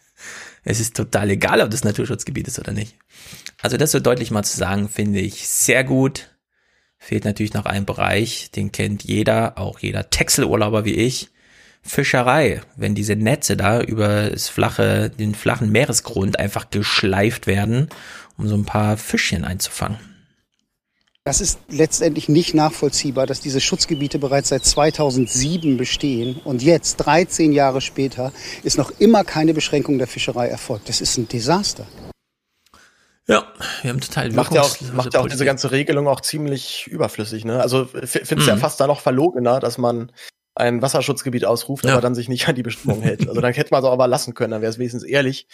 es 0.64 0.80
ist 0.80 0.96
total 0.96 1.28
egal, 1.28 1.60
ob 1.60 1.70
das 1.70 1.84
Naturschutzgebiet 1.84 2.48
ist 2.48 2.58
oder 2.58 2.72
nicht. 2.72 2.96
Also 3.60 3.76
das 3.76 3.92
so 3.92 4.00
deutlich 4.00 4.30
mal 4.30 4.44
zu 4.44 4.56
sagen, 4.56 4.88
finde 4.88 5.20
ich 5.20 5.46
sehr 5.46 5.84
gut. 5.84 6.30
Fehlt 6.96 7.26
natürlich 7.26 7.52
noch 7.52 7.66
ein 7.66 7.84
Bereich, 7.84 8.50
den 8.50 8.72
kennt 8.72 9.04
jeder, 9.04 9.58
auch 9.58 9.80
jeder 9.80 10.08
Texelurlauber 10.08 10.86
wie 10.86 10.94
ich. 10.94 11.28
Fischerei, 11.82 12.62
wenn 12.76 12.94
diese 12.94 13.14
Netze 13.14 13.58
da 13.58 13.82
über 13.82 14.30
das 14.30 14.48
flache, 14.48 15.10
den 15.10 15.34
flachen 15.34 15.70
Meeresgrund 15.70 16.38
einfach 16.38 16.70
geschleift 16.70 17.46
werden, 17.46 17.90
um 18.38 18.48
so 18.48 18.54
ein 18.54 18.64
paar 18.64 18.96
Fischchen 18.96 19.44
einzufangen. 19.44 19.98
Das 21.28 21.42
ist 21.42 21.58
letztendlich 21.68 22.30
nicht 22.30 22.54
nachvollziehbar, 22.54 23.26
dass 23.26 23.42
diese 23.42 23.60
Schutzgebiete 23.60 24.18
bereits 24.18 24.48
seit 24.48 24.64
2007 24.64 25.76
bestehen 25.76 26.40
und 26.42 26.62
jetzt, 26.62 26.96
13 26.96 27.52
Jahre 27.52 27.82
später, 27.82 28.32
ist 28.62 28.78
noch 28.78 28.90
immer 28.98 29.24
keine 29.24 29.52
Beschränkung 29.52 29.98
der 29.98 30.06
Fischerei 30.06 30.48
erfolgt. 30.48 30.88
Das 30.88 31.02
ist 31.02 31.18
ein 31.18 31.28
Desaster. 31.28 31.86
Ja, 33.26 33.46
wir 33.82 33.90
haben 33.90 34.00
total 34.00 34.32
macht 34.32 34.54
ja 34.54 34.62
auch, 34.62 34.80
macht 34.94 35.12
ja 35.12 35.20
auch 35.20 35.28
diese 35.28 35.44
ganze 35.44 35.70
Regelung 35.70 36.08
auch 36.08 36.22
ziemlich 36.22 36.86
überflüssig. 36.86 37.44
Ne? 37.44 37.60
Also 37.60 37.84
findest 37.84 38.32
mhm. 38.32 38.48
ja 38.48 38.56
fast 38.56 38.80
da 38.80 38.86
noch 38.86 39.02
verlogener, 39.02 39.60
dass 39.60 39.76
man 39.76 40.10
ein 40.54 40.80
Wasserschutzgebiet 40.80 41.44
ausruft, 41.44 41.84
ja. 41.84 41.92
aber 41.92 42.00
dann 42.00 42.14
sich 42.14 42.30
nicht 42.30 42.48
an 42.48 42.54
die 42.54 42.62
Bestimmung 42.62 43.02
hält. 43.02 43.28
Also 43.28 43.42
dann 43.42 43.52
hätte 43.52 43.68
man 43.70 43.82
es 43.82 43.86
auch 43.86 43.92
aber 43.92 44.08
lassen 44.08 44.32
können, 44.32 44.52
dann 44.52 44.62
wäre 44.62 44.70
es 44.70 44.78
wenigstens 44.78 45.02
ehrlich. 45.02 45.46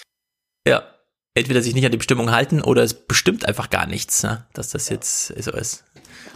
Ja, 0.69 0.94
entweder 1.35 1.63
sich 1.63 1.75
nicht 1.75 1.85
an 1.85 1.93
die 1.93 1.99
Bestimmung 1.99 2.31
halten 2.31 2.63
oder 2.63 2.83
es 2.83 2.95
bestimmt 2.95 3.47
einfach 3.47 3.71
gar 3.71 3.87
nichts, 3.87 4.23
ne? 4.23 4.47
dass 4.53 4.71
das 4.71 4.89
jetzt 4.89 5.27
so 5.27 5.53
ist. 5.53 5.85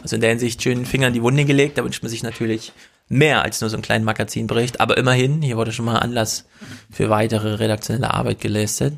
Also 0.03 0.17
in 0.17 0.21
der 0.21 0.31
Hinsicht 0.31 0.63
schön 0.63 0.87
Finger 0.87 1.09
in 1.09 1.15
die 1.15 1.23
Wunde 1.23 1.45
gelegt, 1.45 1.79
da 1.79 1.85
wünscht 1.85 2.03
man 2.03 2.11
sich 2.11 2.23
natürlich 2.23 2.73
mehr 3.09 3.43
als 3.43 3.61
nur 3.61 3.71
so 3.71 3.77
einen 3.77 3.83
kleinen 3.83 4.05
Magazinbericht, 4.05 4.81
aber 4.81 4.97
immerhin, 4.97 5.41
hier 5.41 5.57
wurde 5.57 5.73
schon 5.73 5.87
mal 5.87 5.99
Anlass 5.99 6.47
für 6.91 7.09
weitere 7.09 7.55
redaktionelle 7.55 8.13
Arbeit 8.13 8.41
geleistet. 8.41 8.95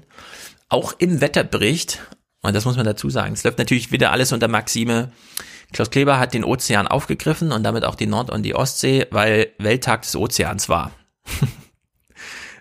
Auch 0.68 0.94
im 0.98 1.20
Wetterbericht, 1.20 2.00
und 2.42 2.54
das 2.54 2.64
muss 2.64 2.76
man 2.76 2.86
dazu 2.86 3.08
sagen, 3.08 3.34
es 3.34 3.44
läuft 3.44 3.58
natürlich 3.58 3.92
wieder 3.92 4.10
alles 4.10 4.32
unter 4.32 4.48
Maxime, 4.48 5.12
Klaus 5.72 5.90
Kleber 5.90 6.18
hat 6.18 6.34
den 6.34 6.44
Ozean 6.44 6.88
aufgegriffen 6.88 7.52
und 7.52 7.62
damit 7.62 7.84
auch 7.84 7.94
die 7.94 8.06
Nord- 8.06 8.30
und 8.30 8.42
die 8.42 8.56
Ostsee, 8.56 9.06
weil 9.10 9.52
Welttag 9.58 10.02
des 10.02 10.16
Ozeans 10.16 10.68
war. 10.68 10.90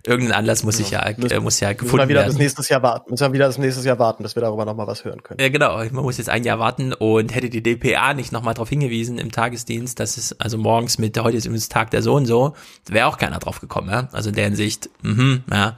irgendein 0.06 0.38
Anlass 0.38 0.64
muss 0.64 0.78
sich 0.78 0.92
ja, 0.92 1.02
äh, 1.02 1.40
muss 1.40 1.60
ja 1.60 1.74
gefunden 1.74 1.96
müssen 1.96 1.98
wir 1.98 2.10
wieder 2.10 2.20
werden. 2.22 2.32
Das 2.32 2.38
nächstes 2.38 2.70
Jahr 2.70 2.84
warten. 2.84 3.12
Müssen 3.12 3.28
wir 3.28 3.34
wieder 3.34 3.48
das 3.48 3.58
nächstes 3.58 3.86
Jahr 3.86 4.00
warten, 4.00 4.24
dass 4.24 4.36
wir 4.36 4.42
darüber 4.42 4.66
nochmal 4.66 4.88
was 4.88 5.06
hören 5.06 5.24
können. 5.24 5.40
Ja, 5.40 5.50
genau. 5.50 5.78
Man 5.78 6.04
muss 6.04 6.18
jetzt 6.18 6.30
ein 6.30 6.44
Jahr 6.44 6.60
warten 6.60 6.94
und 6.94 7.34
hätte 7.34 7.50
die 7.50 7.62
DPA 7.62 8.14
nicht 8.14 8.32
nochmal 8.32 8.54
darauf 8.54 8.70
hingewiesen 8.70 9.18
im 9.18 9.32
Tagesdienst, 9.32 10.00
dass 10.00 10.18
es 10.18 10.40
also 10.40 10.58
morgens 10.58 10.98
mit, 10.98 11.18
heute 11.22 11.38
ist 11.38 11.46
übrigens 11.46 11.70
Tag 11.70 11.92
der 11.92 12.02
so 12.02 12.16
und 12.16 12.26
so, 12.26 12.54
wäre 12.88 13.08
auch 13.08 13.18
keiner 13.18 13.40
drauf 13.40 13.60
gekommen, 13.60 13.90
ja. 13.90 14.10
Also 14.12 14.30
in 14.30 14.36
der 14.36 14.46
Hinsicht, 14.46 14.90
mhm, 15.02 15.44
ja. 15.52 15.78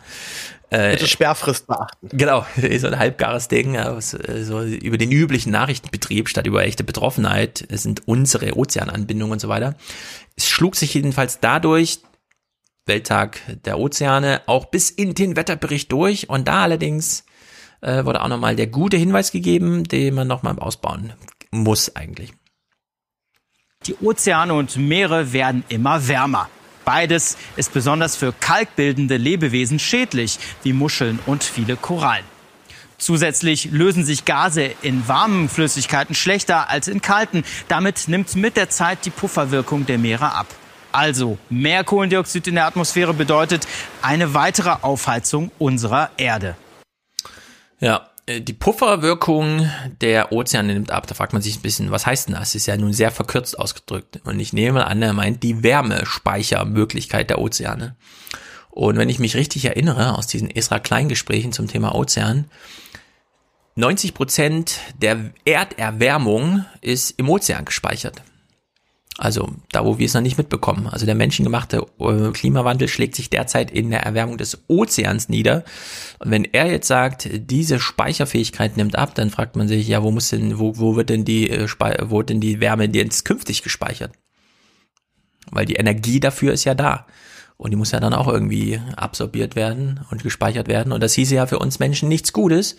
Äh, 0.72 0.94
Bitte 0.94 1.08
Sperrfrist 1.08 1.68
beachten. 1.68 2.08
Genau, 2.14 2.46
so 2.78 2.88
ein 2.88 2.98
halbgares 2.98 3.50
Ding, 3.50 3.78
so 4.00 4.64
über 4.64 4.98
den 4.98 5.12
üblichen 5.12 5.52
Nachrichtenbetrieb 5.52 6.30
statt 6.30 6.48
über 6.48 6.64
echte 6.64 6.86
Betroffenheit 6.86 7.66
es 7.68 7.84
sind 7.84 8.08
unsere 8.08 8.56
Ozeananbindungen 8.58 9.34
und 9.34 9.42
so 9.42 9.50
weiter. 9.50 9.76
Es 10.38 10.48
schlug 10.48 10.78
sich 10.78 10.94
jedenfalls 10.94 11.40
dadurch, 11.42 12.00
Welttag 12.86 13.42
der 13.66 13.80
Ozeane, 13.80 14.42
auch 14.48 14.66
bis 14.66 14.90
in 14.90 15.14
den 15.14 15.36
Wetterbericht 15.36 15.92
durch 15.92 16.30
und 16.30 16.48
da 16.48 16.64
allerdings 16.64 17.26
äh, 17.82 18.06
wurde 18.06 18.22
auch 18.22 18.28
nochmal 18.28 18.56
der 18.56 18.68
gute 18.68 18.98
Hinweis 18.98 19.32
gegeben, 19.32 19.84
den 19.84 20.16
man 20.16 20.28
nochmal 20.28 20.58
ausbauen 20.60 21.14
muss 21.52 21.96
eigentlich. 21.96 22.34
Die 23.86 23.96
Ozeane 23.96 24.54
und 24.54 24.78
Meere 24.78 25.34
werden 25.34 25.64
immer 25.70 26.08
wärmer. 26.08 26.50
Beides 26.86 27.38
ist 27.56 27.74
besonders 27.74 28.16
für 28.16 28.34
kalkbildende 28.34 29.18
Lebewesen 29.18 29.80
schädlich, 29.80 30.40
wie 30.64 30.74
Muscheln 30.74 31.20
und 31.26 31.44
viele 31.44 31.76
Korallen. 31.76 32.26
Zusätzlich 32.98 33.72
lösen 33.72 34.06
sich 34.06 34.26
Gase 34.26 34.72
in 34.84 35.08
warmen 35.08 35.50
Flüssigkeiten 35.50 36.14
schlechter 36.14 36.70
als 36.70 36.88
in 36.88 37.02
kalten. 37.02 37.44
Damit 37.68 38.08
nimmt 38.08 38.36
mit 38.36 38.58
der 38.58 38.70
Zeit 38.70 39.06
die 39.06 39.10
Pufferwirkung 39.10 39.88
der 39.88 39.98
Meere 39.98 40.34
ab. 40.34 40.48
Also 40.92 41.38
mehr 41.50 41.84
Kohlendioxid 41.84 42.48
in 42.48 42.56
der 42.56 42.66
Atmosphäre 42.66 43.14
bedeutet 43.14 43.68
eine 44.02 44.34
weitere 44.34 44.76
Aufheizung 44.82 45.52
unserer 45.58 46.10
Erde. 46.18 46.56
Ja, 47.80 48.10
äh, 48.26 48.42
die 48.42 48.54
Pufferwirkung 48.54 49.70
der 50.02 50.32
Ozeane 50.32 50.74
nimmt 50.74 50.92
ab. 50.92 51.08
Da 51.08 51.16
fragt 51.16 51.34
man 51.34 51.42
sich 51.42 51.58
ein 51.58 51.62
bisschen, 51.62 51.92
was 51.92 52.06
heißt 52.06 52.28
denn 52.28 52.36
das? 52.36 52.56
Ist 52.56 52.68
ja 52.68 52.78
nun 52.78 52.94
sehr 52.94 53.12
verkürzt 53.12 53.58
ausgedrückt. 53.58 54.20
Und 54.24 54.40
ich 54.40 54.54
nehme 54.54 54.86
an, 54.88 55.02
er 55.02 55.14
meint 55.14 55.44
die 55.44 55.64
Wärmespeichermöglichkeit 55.64 57.30
der 57.30 57.40
Ozeane. 57.40 57.96
Und 58.70 58.98
wenn 58.98 59.10
ich 59.10 59.20
mich 59.20 59.36
richtig 59.36 59.66
erinnere 59.66 60.18
aus 60.18 60.28
diesen 60.28 60.50
Esra 60.50 60.80
Klein 60.80 61.10
Gesprächen 61.10 61.52
zum 61.52 61.68
Thema 61.68 61.94
Ozean, 61.94 62.46
90 63.76 64.14
Prozent 64.14 64.80
der 65.02 65.32
Erderwärmung 65.46 66.66
ist 66.82 67.12
im 67.18 67.30
Ozean 67.30 67.66
gespeichert. 67.66 68.22
Also 69.18 69.50
da, 69.72 69.86
wo 69.86 70.00
wir 70.00 70.06
es 70.06 70.14
noch 70.14 70.22
nicht 70.22 70.38
mitbekommen. 70.38 70.88
Also 70.88 71.06
der 71.06 71.16
menschengemachte 71.16 71.86
äh, 72.00 72.32
Klimawandel 72.32 72.88
schlägt 72.88 73.16
sich 73.16 73.30
derzeit 73.30 73.70
in 73.70 73.92
der 73.92 74.04
Erwärmung 74.04 74.38
des 74.38 74.64
Ozeans 74.68 75.28
nieder. 75.28 75.64
Und 76.20 76.32
wenn 76.32 76.46
er 76.46 76.72
jetzt 76.72 76.88
sagt, 76.88 77.30
diese 77.32 77.80
Speicherfähigkeit 77.80 78.78
nimmt 78.78 78.98
ab, 78.98 79.14
dann 79.16 79.30
fragt 79.30 79.56
man 79.58 79.68
sich, 79.68 79.88
ja, 79.88 80.02
wo 80.02 80.12
muss 80.12 80.30
denn, 80.30 80.60
wo, 80.60 80.78
wo 80.78 80.96
wird 80.96 81.10
denn 81.10 81.26
die, 81.26 81.50
äh, 81.50 81.68
wo 82.04 82.18
wird 82.18 82.30
denn 82.30 82.40
die 82.40 82.62
Wärme 82.62 82.86
jetzt 82.86 83.26
künftig 83.26 83.64
gespeichert? 83.64 84.14
Weil 85.52 85.66
die 85.66 85.76
Energie 85.76 86.20
dafür 86.20 86.54
ist 86.54 86.64
ja 86.64 86.74
da. 86.74 87.06
Und 87.58 87.72
die 87.72 87.78
muss 87.78 87.92
ja 87.92 88.00
dann 88.00 88.14
auch 88.14 88.28
irgendwie 88.28 88.80
absorbiert 88.96 89.56
werden 89.56 90.00
und 90.10 90.24
gespeichert 90.24 90.68
werden. 90.68 90.92
Und 90.92 91.04
das 91.04 91.14
hieße 91.14 91.36
ja 91.36 91.46
für 91.46 91.60
uns 91.60 91.78
Menschen 91.78 92.10
nichts 92.10 92.34
Gutes, 92.34 92.76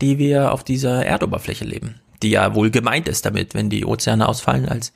die 0.00 0.18
wir 0.18 0.52
auf 0.52 0.64
dieser 0.64 1.04
Erdoberfläche 1.04 1.64
leben. 1.64 1.96
Die 2.22 2.30
ja 2.30 2.54
wohl 2.54 2.70
gemeint 2.70 3.08
ist 3.08 3.26
damit, 3.26 3.54
wenn 3.54 3.68
die 3.68 3.84
Ozeane 3.84 4.26
ausfallen 4.26 4.66
als 4.66 4.94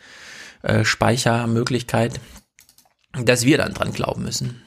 äh, 0.62 0.84
Speichermöglichkeit, 0.84 2.20
dass 3.12 3.44
wir 3.44 3.58
dann 3.58 3.74
dran 3.74 3.92
glauben 3.92 4.22
müssen. 4.22 4.62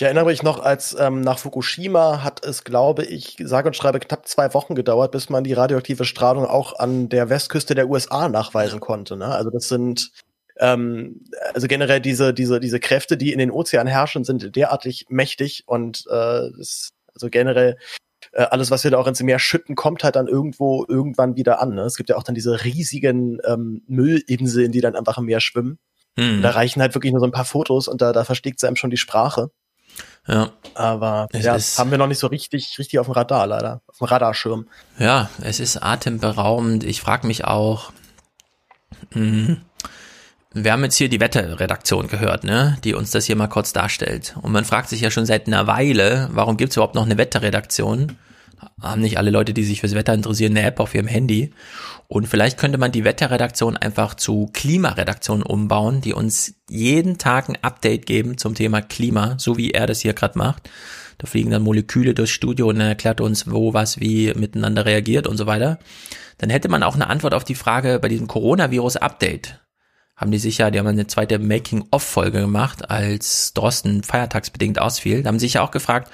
Ich 0.00 0.02
erinnere 0.02 0.24
mich 0.24 0.42
noch, 0.42 0.60
als 0.60 0.96
ähm, 0.98 1.20
nach 1.20 1.38
Fukushima 1.38 2.22
hat 2.24 2.42
es, 2.42 2.64
glaube 2.64 3.04
ich, 3.04 3.36
sage 3.38 3.68
und 3.68 3.76
schreibe 3.76 4.00
knapp 4.00 4.26
zwei 4.26 4.54
Wochen 4.54 4.74
gedauert, 4.74 5.12
bis 5.12 5.28
man 5.28 5.44
die 5.44 5.52
radioaktive 5.52 6.06
Strahlung 6.06 6.46
auch 6.46 6.78
an 6.78 7.10
der 7.10 7.28
Westküste 7.28 7.74
der 7.74 7.90
USA 7.90 8.30
nachweisen 8.30 8.80
konnte. 8.80 9.18
Ne? 9.18 9.26
Also 9.26 9.50
das 9.50 9.68
sind 9.68 10.10
ähm, 10.58 11.24
also 11.52 11.66
generell 11.66 12.00
diese 12.00 12.32
diese 12.32 12.60
diese 12.60 12.80
Kräfte, 12.80 13.18
die 13.18 13.30
in 13.30 13.38
den 13.38 13.50
Ozeanen 13.50 13.92
herrschen, 13.92 14.24
sind 14.24 14.56
derartig 14.56 15.04
mächtig 15.10 15.64
und 15.66 16.06
äh, 16.08 16.48
das, 16.56 16.92
also 17.12 17.28
generell 17.28 17.76
äh, 18.32 18.42
alles, 18.42 18.70
was 18.70 18.84
wir 18.84 18.90
da 18.90 18.98
auch 18.98 19.06
ins 19.06 19.22
Meer 19.22 19.38
schütten, 19.38 19.74
kommt 19.74 20.04
halt 20.04 20.16
dann 20.16 20.28
irgendwo 20.28 20.84
irgendwann 20.88 21.36
wieder 21.36 21.60
an. 21.60 21.74
Ne? 21.74 21.82
Es 21.82 21.96
gibt 21.96 22.08
ja 22.08 22.16
auch 22.16 22.22
dann 22.22 22.34
diese 22.34 22.64
riesigen 22.64 23.38
ähm, 23.44 23.82
Müllinseln, 23.86 24.72
die 24.72 24.80
dann 24.80 24.96
einfach 24.96 25.18
im 25.18 25.24
Meer 25.24 25.40
schwimmen. 25.40 25.78
Mhm. 26.16 26.42
Da 26.42 26.50
reichen 26.50 26.80
halt 26.82 26.94
wirklich 26.94 27.12
nur 27.12 27.20
so 27.20 27.26
ein 27.26 27.32
paar 27.32 27.44
Fotos 27.44 27.88
und 27.88 28.00
da, 28.02 28.12
da 28.12 28.24
versteckt 28.24 28.60
sie 28.60 28.66
einem 28.66 28.76
schon 28.76 28.90
die 28.90 28.96
Sprache. 28.96 29.50
Ja. 30.26 30.52
Aber 30.74 31.28
es 31.32 31.44
ja, 31.44 31.54
das 31.54 31.78
haben 31.78 31.90
wir 31.90 31.98
noch 31.98 32.06
nicht 32.06 32.18
so 32.18 32.28
richtig, 32.28 32.78
richtig 32.78 32.98
auf 32.98 33.06
dem 33.06 33.12
Radar, 33.12 33.46
leider. 33.46 33.82
Auf 33.86 33.98
dem 33.98 34.06
Radarschirm. 34.06 34.66
Ja, 34.98 35.30
es 35.42 35.60
ist 35.60 35.82
atemberaubend. 35.82 36.84
Ich 36.84 37.00
frage 37.00 37.26
mich 37.26 37.44
auch, 37.44 37.92
mh, 39.12 39.56
wir 40.52 40.72
haben 40.72 40.82
jetzt 40.82 40.96
hier 40.96 41.08
die 41.08 41.20
Wetterredaktion 41.20 42.08
gehört, 42.08 42.42
ne, 42.42 42.76
die 42.82 42.94
uns 42.94 43.12
das 43.12 43.26
hier 43.26 43.36
mal 43.36 43.46
kurz 43.46 43.72
darstellt. 43.72 44.34
Und 44.42 44.50
man 44.50 44.64
fragt 44.64 44.88
sich 44.88 45.00
ja 45.00 45.10
schon 45.10 45.26
seit 45.26 45.46
einer 45.46 45.66
Weile, 45.66 46.28
warum 46.32 46.56
gibt's 46.56 46.76
überhaupt 46.76 46.96
noch 46.96 47.04
eine 47.04 47.18
Wetterredaktion? 47.18 48.16
Haben 48.82 49.00
nicht 49.00 49.16
alle 49.16 49.30
Leute, 49.30 49.54
die 49.54 49.62
sich 49.62 49.80
fürs 49.80 49.94
Wetter 49.94 50.12
interessieren, 50.12 50.56
eine 50.56 50.66
App 50.66 50.80
auf 50.80 50.94
ihrem 50.94 51.06
Handy? 51.06 51.52
Und 52.08 52.26
vielleicht 52.26 52.58
könnte 52.58 52.78
man 52.78 52.90
die 52.90 53.04
Wetterredaktion 53.04 53.76
einfach 53.76 54.14
zu 54.14 54.50
Klimaredaktion 54.52 55.42
umbauen, 55.42 56.00
die 56.00 56.12
uns 56.12 56.54
jeden 56.68 57.16
Tag 57.16 57.48
ein 57.48 57.58
Update 57.62 58.04
geben 58.04 58.36
zum 58.36 58.54
Thema 58.54 58.82
Klima, 58.82 59.36
so 59.38 59.56
wie 59.56 59.70
er 59.70 59.86
das 59.86 60.00
hier 60.00 60.14
gerade 60.14 60.36
macht. 60.36 60.68
Da 61.18 61.26
fliegen 61.26 61.50
dann 61.50 61.62
Moleküle 61.62 62.12
durchs 62.12 62.32
Studio 62.32 62.68
und 62.68 62.80
er 62.80 62.88
erklärt 62.88 63.20
uns, 63.20 63.50
wo 63.50 63.72
was 63.72 64.00
wie 64.00 64.34
miteinander 64.34 64.84
reagiert 64.84 65.28
und 65.28 65.36
so 65.36 65.46
weiter. 65.46 65.78
Dann 66.38 66.50
hätte 66.50 66.68
man 66.68 66.82
auch 66.82 66.96
eine 66.96 67.08
Antwort 67.08 67.34
auf 67.34 67.44
die 67.44 67.54
Frage 67.54 67.98
bei 68.00 68.08
diesem 68.08 68.26
Coronavirus-Update 68.26 69.60
haben 70.20 70.30
die 70.30 70.38
sicher, 70.38 70.70
die 70.70 70.78
haben 70.78 70.86
eine 70.86 71.06
zweite 71.06 71.38
Making-of-Folge 71.38 72.42
gemacht, 72.42 72.90
als 72.90 73.54
Drosten 73.54 74.02
feiertagsbedingt 74.02 74.78
ausfiel. 74.78 75.22
Da 75.22 75.28
haben 75.28 75.38
sie 75.38 75.46
sich 75.46 75.54
ja 75.54 75.62
auch 75.62 75.70
gefragt, 75.70 76.12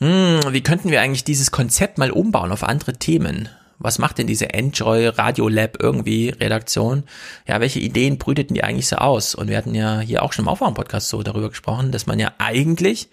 hm, 0.00 0.40
wie 0.50 0.62
könnten 0.62 0.90
wir 0.90 1.00
eigentlich 1.00 1.22
dieses 1.22 1.52
Konzept 1.52 1.98
mal 1.98 2.10
umbauen 2.10 2.50
auf 2.50 2.64
andere 2.64 2.94
Themen? 2.94 3.48
Was 3.78 4.00
macht 4.00 4.18
denn 4.18 4.26
diese 4.26 4.52
Enjoy 4.52 5.06
Radio 5.06 5.48
Lab 5.48 5.80
irgendwie 5.80 6.30
Redaktion? 6.30 7.04
Ja, 7.46 7.60
welche 7.60 7.78
Ideen 7.78 8.18
brüteten 8.18 8.54
die 8.54 8.64
eigentlich 8.64 8.88
so 8.88 8.96
aus? 8.96 9.36
Und 9.36 9.48
wir 9.48 9.56
hatten 9.56 9.74
ja 9.74 10.00
hier 10.00 10.24
auch 10.24 10.32
schon 10.32 10.46
im 10.46 10.48
Aufwachen-Podcast 10.48 11.08
so 11.08 11.22
darüber 11.22 11.48
gesprochen, 11.48 11.92
dass 11.92 12.06
man 12.06 12.18
ja 12.18 12.32
eigentlich 12.38 13.08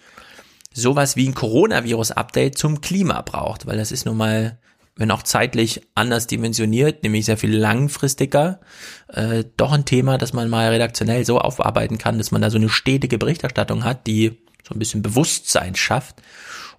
sowas 0.74 1.16
wie 1.16 1.28
ein 1.28 1.36
Coronavirus-Update 1.36 2.58
zum 2.58 2.82
Klima 2.82 3.22
braucht, 3.22 3.68
weil 3.68 3.78
das 3.78 3.92
ist 3.92 4.08
nun 4.08 4.18
mal 4.18 4.58
wenn 4.98 5.12
auch 5.12 5.24
zeitlich 5.24 5.82
anders 5.94 6.28
dimensioniert, 6.28 7.04
nämlich 7.04 7.26
sehr 7.26 7.38
viel 7.38 7.56
langfristiger, 7.56 8.62
äh, 9.10 9.44
doch 9.58 9.74
ein 9.74 9.86
Thema, 9.86 10.18
das 10.18 10.34
man 10.34 10.50
mal 10.50 10.70
redaktionell 10.70 11.26
so 11.26 11.40
aufarbeiten 11.40 11.98
kann, 11.98 12.18
dass 12.18 12.32
man 12.32 12.42
da 12.42 12.50
so 12.50 12.58
eine 12.58 12.70
stetige 12.70 13.18
Berichterstattung 13.18 13.84
hat, 13.84 14.08
die 14.08 14.38
so 14.64 14.74
ein 14.74 14.80
bisschen 14.80 15.02
Bewusstsein 15.02 15.76
schafft. 15.76 16.22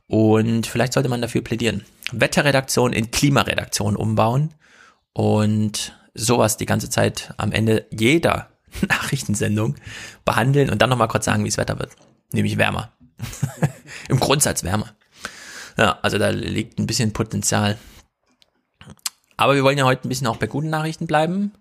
Und 0.06 0.66
vielleicht 0.66 0.92
sollte 0.92 1.08
man 1.08 1.20
dafür 1.20 1.42
plädieren. 1.42 1.84
Wetterredaktion 2.12 2.92
in 2.92 3.10
Klimaredaktion 3.10 3.96
umbauen 3.96 4.54
und 5.12 5.98
sowas 6.14 6.56
die 6.56 6.66
ganze 6.66 6.88
Zeit 6.88 7.34
am 7.36 7.52
Ende 7.52 7.86
jeder 7.90 8.48
Nachrichtensendung 8.88 9.74
behandeln 10.24 10.70
und 10.70 10.80
dann 10.80 10.90
nochmal 10.90 11.08
kurz 11.08 11.24
sagen, 11.24 11.44
wie 11.44 11.48
es 11.48 11.58
Wetter 11.58 11.78
wird. 11.78 11.90
Nämlich 12.32 12.56
wärmer. 12.56 12.92
Im 14.08 14.20
Grundsatz 14.20 14.62
wärmer. 14.62 14.94
Ja, 15.76 15.98
also 16.02 16.18
da 16.18 16.30
liegt 16.30 16.78
ein 16.78 16.86
bisschen 16.86 17.12
Potenzial. 17.12 17.76
Aber 19.36 19.54
wir 19.54 19.64
wollen 19.64 19.78
ja 19.78 19.84
heute 19.84 20.06
ein 20.06 20.08
bisschen 20.08 20.26
auch 20.26 20.36
bei 20.36 20.46
guten 20.46 20.70
Nachrichten 20.70 21.06
bleiben. 21.06 21.52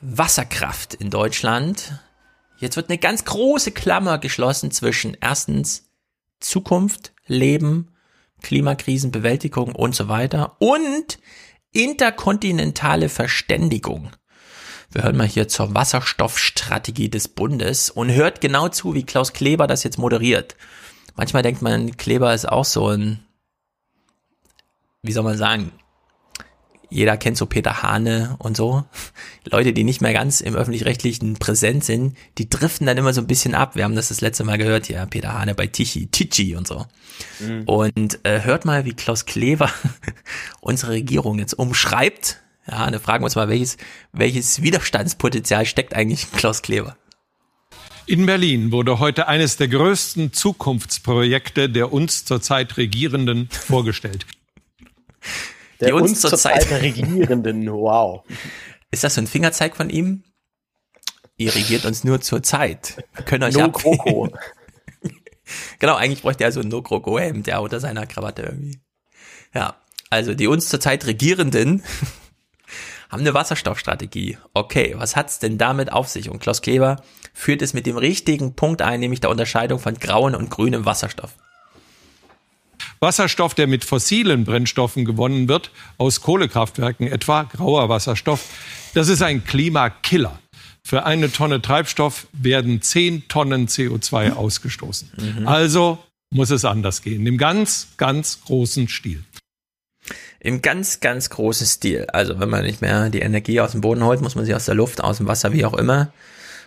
Wasserkraft 0.00 0.94
in 0.94 1.10
Deutschland. 1.10 2.00
Jetzt 2.58 2.76
wird 2.76 2.88
eine 2.88 2.98
ganz 2.98 3.24
große 3.24 3.72
Klammer 3.72 4.18
geschlossen 4.18 4.70
zwischen 4.70 5.16
erstens 5.20 5.90
Zukunft, 6.40 7.12
Leben, 7.26 7.92
Klimakrisenbewältigung 8.42 9.74
und 9.74 9.94
so 9.94 10.08
weiter 10.08 10.56
und 10.60 11.18
interkontinentale 11.72 13.08
Verständigung. 13.08 14.10
Wir 14.90 15.02
hören 15.02 15.16
mal 15.16 15.26
hier 15.26 15.48
zur 15.48 15.74
Wasserstoffstrategie 15.74 17.10
des 17.10 17.28
Bundes 17.28 17.90
und 17.90 18.10
hört 18.10 18.40
genau 18.40 18.68
zu, 18.68 18.94
wie 18.94 19.04
Klaus 19.04 19.32
Kleber 19.32 19.66
das 19.66 19.82
jetzt 19.82 19.98
moderiert. 19.98 20.56
Manchmal 21.14 21.42
denkt 21.42 21.60
man, 21.60 21.96
Kleber 21.96 22.32
ist 22.32 22.48
auch 22.48 22.64
so 22.64 22.88
ein, 22.88 23.24
wie 25.02 25.12
soll 25.12 25.24
man 25.24 25.36
sagen, 25.36 25.72
jeder 26.90 27.16
kennt 27.16 27.36
so 27.36 27.46
Peter 27.46 27.82
Hane 27.82 28.36
und 28.38 28.56
so. 28.56 28.84
Leute, 29.44 29.72
die 29.72 29.84
nicht 29.84 30.00
mehr 30.00 30.12
ganz 30.12 30.40
im 30.40 30.54
öffentlich-rechtlichen 30.54 31.34
präsent 31.34 31.84
sind, 31.84 32.16
die 32.38 32.48
driften 32.48 32.86
dann 32.86 32.96
immer 32.96 33.12
so 33.12 33.20
ein 33.20 33.26
bisschen 33.26 33.54
ab. 33.54 33.76
Wir 33.76 33.84
haben 33.84 33.94
das 33.94 34.08
das 34.08 34.20
letzte 34.20 34.44
Mal 34.44 34.58
gehört, 34.58 34.88
ja, 34.88 35.04
Peter 35.06 35.34
Hane 35.34 35.54
bei 35.54 35.66
Tichy, 35.66 36.06
Tichy 36.06 36.56
und 36.56 36.66
so. 36.66 36.86
Mhm. 37.40 37.62
Und 37.64 38.24
äh, 38.24 38.40
hört 38.42 38.64
mal, 38.64 38.84
wie 38.84 38.94
Klaus 38.94 39.26
Kleber 39.26 39.70
unsere 40.60 40.92
Regierung 40.92 41.38
jetzt 41.38 41.54
umschreibt. 41.54 42.40
Ja, 42.66 42.90
dann 42.90 43.00
fragen 43.00 43.22
wir 43.22 43.26
uns 43.26 43.36
mal, 43.36 43.48
welches, 43.48 43.76
welches 44.12 44.62
Widerstandspotenzial 44.62 45.66
steckt 45.66 45.94
eigentlich 45.94 46.24
in 46.24 46.38
Klaus 46.38 46.62
Kleber? 46.62 46.96
In 48.06 48.24
Berlin 48.24 48.72
wurde 48.72 48.98
heute 48.98 49.28
eines 49.28 49.58
der 49.58 49.68
größten 49.68 50.32
Zukunftsprojekte 50.32 51.68
der 51.68 51.92
uns 51.92 52.24
zurzeit 52.24 52.78
Regierenden 52.78 53.50
vorgestellt. 53.50 54.24
Der 55.80 55.94
uns, 55.94 56.10
uns 56.10 56.20
zurzeit 56.20 56.62
zur 56.62 56.80
Regierenden, 56.80 57.70
wow. 57.70 58.24
Ist 58.90 59.04
das 59.04 59.14
so 59.14 59.20
ein 59.20 59.26
Fingerzeig 59.26 59.76
von 59.76 59.90
ihm? 59.90 60.24
Ihr 61.36 61.54
regiert 61.54 61.84
uns 61.84 62.02
nur 62.02 62.20
zur 62.20 62.42
Zeit. 62.42 62.96
Wir 63.14 63.24
können 63.24 63.44
euch 63.44 63.54
no 63.54 63.70
Kroko. 63.70 64.28
genau, 65.78 65.94
eigentlich 65.94 66.22
bräuchte 66.22 66.44
er 66.44 66.52
so 66.52 66.60
ein 66.60 66.68
No-Kroko-Hemd, 66.68 67.46
ja, 67.46 67.58
unter 67.58 67.78
seiner 67.78 68.06
Krawatte 68.06 68.42
irgendwie. 68.42 68.80
Ja, 69.54 69.76
also 70.10 70.34
die 70.34 70.48
uns 70.48 70.68
zurzeit 70.68 71.06
Regierenden 71.06 71.84
haben 73.10 73.20
eine 73.20 73.34
Wasserstoffstrategie. 73.34 74.38
Okay, 74.52 74.94
was 74.96 75.14
hat's 75.14 75.38
denn 75.38 75.58
damit 75.58 75.92
auf 75.92 76.08
sich? 76.08 76.28
Und 76.28 76.40
Klaus 76.40 76.60
Kleber 76.60 77.02
führt 77.32 77.62
es 77.62 77.72
mit 77.72 77.86
dem 77.86 77.96
richtigen 77.96 78.54
Punkt 78.54 78.82
ein, 78.82 78.98
nämlich 78.98 79.20
der 79.20 79.30
Unterscheidung 79.30 79.78
von 79.78 79.94
grauen 79.94 80.34
und 80.34 80.50
grünem 80.50 80.84
Wasserstoff. 80.84 81.36
Wasserstoff, 83.00 83.54
der 83.54 83.66
mit 83.66 83.84
fossilen 83.84 84.44
Brennstoffen 84.44 85.04
gewonnen 85.04 85.48
wird, 85.48 85.70
aus 85.98 86.20
Kohlekraftwerken 86.20 87.06
etwa, 87.06 87.44
grauer 87.44 87.88
Wasserstoff, 87.88 88.44
das 88.94 89.08
ist 89.08 89.22
ein 89.22 89.44
Klimakiller. 89.44 90.38
Für 90.84 91.04
eine 91.04 91.30
Tonne 91.30 91.60
Treibstoff 91.60 92.26
werden 92.32 92.80
10 92.80 93.28
Tonnen 93.28 93.68
CO2 93.68 94.32
ausgestoßen. 94.32 95.10
Mhm. 95.38 95.46
Also 95.46 95.98
muss 96.30 96.50
es 96.50 96.64
anders 96.64 97.02
gehen, 97.02 97.26
im 97.26 97.38
ganz, 97.38 97.88
ganz 97.96 98.40
großen 98.42 98.88
Stil. 98.88 99.22
Im 100.40 100.62
ganz, 100.62 101.00
ganz 101.00 101.30
großen 101.30 101.66
Stil. 101.66 102.06
Also 102.12 102.38
wenn 102.38 102.48
man 102.48 102.64
nicht 102.64 102.80
mehr 102.80 103.10
die 103.10 103.20
Energie 103.20 103.60
aus 103.60 103.72
dem 103.72 103.80
Boden 103.80 104.04
holt, 104.04 104.20
muss 104.20 104.34
man 104.34 104.44
sie 104.44 104.54
aus 104.54 104.66
der 104.66 104.74
Luft, 104.74 105.02
aus 105.02 105.18
dem 105.18 105.26
Wasser, 105.26 105.52
wie 105.52 105.64
auch 105.64 105.74
immer. 105.74 106.12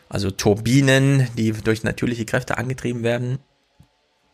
Also 0.10 0.30
Turbinen, 0.30 1.28
die 1.38 1.52
durch 1.54 1.84
natürliche 1.84 2.26
Kräfte 2.26 2.58
angetrieben 2.58 3.04
werden. 3.04 3.40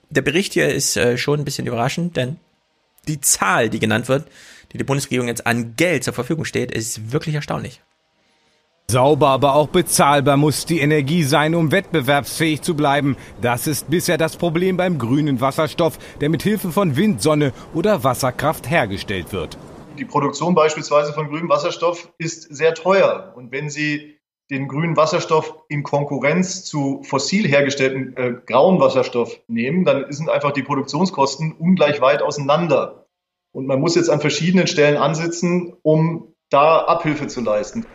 Der 0.09 0.21
Bericht 0.21 0.53
hier 0.53 0.69
ist 0.69 0.95
äh, 0.97 1.17
schon 1.17 1.39
ein 1.39 1.45
bisschen 1.45 1.67
überraschend, 1.67 2.15
denn 2.15 2.38
die 3.07 3.21
Zahl, 3.21 3.69
die 3.69 3.79
genannt 3.79 4.07
wird, 4.07 4.27
die 4.71 4.77
die 4.77 4.84
Bundesregierung 4.84 5.27
jetzt 5.27 5.45
an 5.47 5.75
Geld 5.75 6.03
zur 6.03 6.13
Verfügung 6.13 6.45
steht, 6.45 6.71
ist 6.71 7.11
wirklich 7.11 7.35
erstaunlich. 7.35 7.81
Sauber, 8.89 9.27
aber 9.27 9.53
auch 9.55 9.67
bezahlbar 9.67 10.38
muss 10.38 10.65
die 10.65 10.79
Energie 10.79 11.23
sein, 11.23 11.55
um 11.55 11.73
wettbewerbsfähig 11.73 12.61
zu 12.61 12.73
bleiben. 12.73 13.17
Das 13.41 13.67
ist 13.67 13.89
bisher 13.89 14.17
das 14.17 14.38
Problem 14.38 14.77
beim 14.77 14.97
grünen 14.97 15.41
Wasserstoff, 15.41 15.99
der 16.21 16.29
mit 16.29 16.41
Hilfe 16.41 16.71
von 16.71 16.95
Wind, 16.95 17.21
Sonne 17.21 17.51
oder 17.73 18.05
Wasserkraft 18.05 18.69
hergestellt 18.69 19.34
wird. 19.34 19.57
Die 19.97 20.05
Produktion 20.05 20.55
beispielsweise 20.55 21.11
von 21.11 21.27
grünem 21.27 21.49
Wasserstoff 21.49 22.09
ist 22.17 22.43
sehr 22.43 22.75
teuer. 22.75 23.34
Und 23.35 23.51
wenn 23.51 23.69
Sie 23.69 24.16
den 24.49 24.68
grünen 24.68 24.95
Wasserstoff 24.95 25.56
in 25.68 25.84
Konkurrenz 25.84 26.64
zu 26.64 27.02
fossil 27.03 27.48
hergestellten 27.48 28.15
äh, 28.15 28.34
grauen 28.45 28.80
Wasserstoff 28.80 29.40
nehmen, 29.48 29.84
dann 29.84 30.11
sind 30.11 30.30
einfach 30.30 30.52
die 30.52 30.64
Produktionskosten 30.64 31.53
ungleich 31.53 31.99
weit 31.99 32.22
auseinander. 32.22 33.07
Und 33.52 33.68
man 33.68 33.80
muss 33.80 33.95
jetzt 33.95 34.10
an 34.10 34.22
verschiedenen 34.22 34.68
Stellen 34.68 34.98
ansetzen, 34.98 35.74
um 35.82 36.34
da 36.49 36.80
Abhilfe 36.80 37.28
zu 37.28 37.41
leisten. 37.41 37.86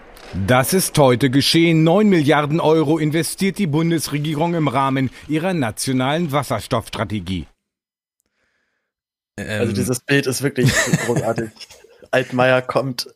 Das 0.47 0.73
ist 0.73 0.99
heute 0.99 1.31
geschehen. 1.31 1.85
9 1.85 2.09
Milliarden 2.09 2.61
Euro 2.61 2.99
investiert 2.99 3.59
die 3.59 3.66
Bundesregierung 3.66 4.55
im 4.55 4.69
Rahmen 4.69 5.11
ihrer 5.29 5.55
nationalen 5.55 6.33
Wasserstoffstrategie. 6.33 7.47
Also 9.37 9.73
dieses 9.73 10.01
Bild 10.01 10.27
ist 10.27 10.43
wirklich 10.43 10.73
großartig. 11.07 11.51
Altmaier 12.11 12.61
kommt 12.61 13.09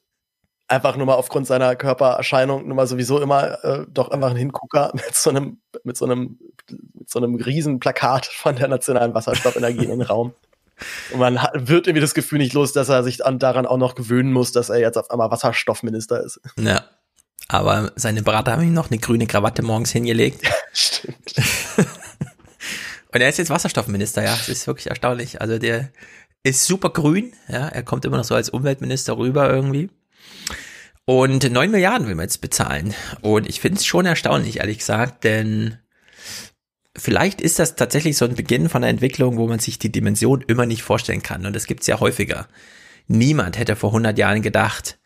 einfach 0.68 0.96
nur 0.96 1.06
mal 1.06 1.14
aufgrund 1.14 1.46
seiner 1.46 1.76
Körpererscheinung 1.76 2.66
nur 2.66 2.76
mal 2.76 2.86
sowieso 2.86 3.20
immer 3.20 3.64
äh, 3.64 3.86
doch 3.88 4.10
einfach 4.10 4.30
ein 4.30 4.36
Hingucker 4.36 4.90
mit 4.94 5.14
so 5.14 5.30
einem 5.30 5.60
mit 5.84 5.96
so 5.96 6.04
einem 6.04 6.38
mit 6.68 7.08
so 7.08 7.18
einem 7.18 7.36
riesen 7.36 7.78
Plakat 7.78 8.26
von 8.26 8.56
der 8.56 8.68
nationalen 8.68 9.14
Wasserstoffenergie 9.14 9.84
in 9.84 9.90
den 9.90 10.02
Raum. 10.02 10.34
Und 11.10 11.20
man 11.20 11.42
hat, 11.42 11.52
wird 11.54 11.86
irgendwie 11.86 12.02
das 12.02 12.12
Gefühl 12.12 12.38
nicht 12.38 12.52
los, 12.52 12.72
dass 12.72 12.88
er 12.88 13.02
sich 13.02 13.24
an, 13.24 13.38
daran 13.38 13.64
auch 13.64 13.78
noch 13.78 13.94
gewöhnen 13.94 14.32
muss, 14.32 14.52
dass 14.52 14.68
er 14.68 14.78
jetzt 14.78 14.98
auf 14.98 15.10
einmal 15.10 15.30
Wasserstoffminister 15.30 16.22
ist. 16.22 16.40
Ja. 16.58 16.84
Aber 17.48 17.92
seine 17.94 18.22
Berater 18.22 18.52
haben 18.52 18.62
ihm 18.62 18.74
noch 18.74 18.90
eine 18.90 18.98
grüne 18.98 19.26
Krawatte 19.26 19.62
morgens 19.62 19.92
hingelegt. 19.92 20.42
Stimmt. 20.72 21.34
Und 23.12 23.20
er 23.20 23.28
ist 23.28 23.38
jetzt 23.38 23.50
Wasserstoffminister, 23.50 24.22
ja. 24.22 24.32
Das 24.32 24.48
ist 24.48 24.66
wirklich 24.66 24.88
erstaunlich. 24.88 25.40
Also 25.40 25.58
der 25.58 25.90
ist 26.42 26.66
super 26.66 26.90
grün, 26.90 27.32
ja. 27.48 27.68
Er 27.68 27.82
kommt 27.82 28.04
immer 28.04 28.18
noch 28.18 28.24
so 28.24 28.34
als 28.34 28.50
Umweltminister 28.50 29.16
rüber 29.16 29.48
irgendwie. 29.48 29.88
Und 31.06 31.50
neun 31.52 31.70
Milliarden 31.70 32.08
will 32.08 32.16
man 32.16 32.24
jetzt 32.24 32.40
bezahlen. 32.40 32.92
Und 33.22 33.48
ich 33.48 33.60
finde 33.60 33.78
es 33.78 33.86
schon 33.86 34.06
erstaunlich, 34.06 34.58
ehrlich 34.58 34.78
gesagt, 34.78 35.22
denn 35.22 35.78
vielleicht 36.96 37.40
ist 37.40 37.60
das 37.60 37.76
tatsächlich 37.76 38.16
so 38.16 38.24
ein 38.24 38.34
Beginn 38.34 38.68
von 38.68 38.82
einer 38.82 38.90
Entwicklung, 38.90 39.36
wo 39.36 39.46
man 39.46 39.60
sich 39.60 39.78
die 39.78 39.92
Dimension 39.92 40.42
immer 40.46 40.66
nicht 40.66 40.82
vorstellen 40.82 41.22
kann. 41.22 41.46
Und 41.46 41.54
das 41.54 41.66
gibt 41.66 41.82
es 41.82 41.86
ja 41.86 42.00
häufiger. 42.00 42.48
Niemand 43.06 43.56
hätte 43.56 43.76
vor 43.76 43.90
100 43.90 44.18
Jahren 44.18 44.42
gedacht, 44.42 44.98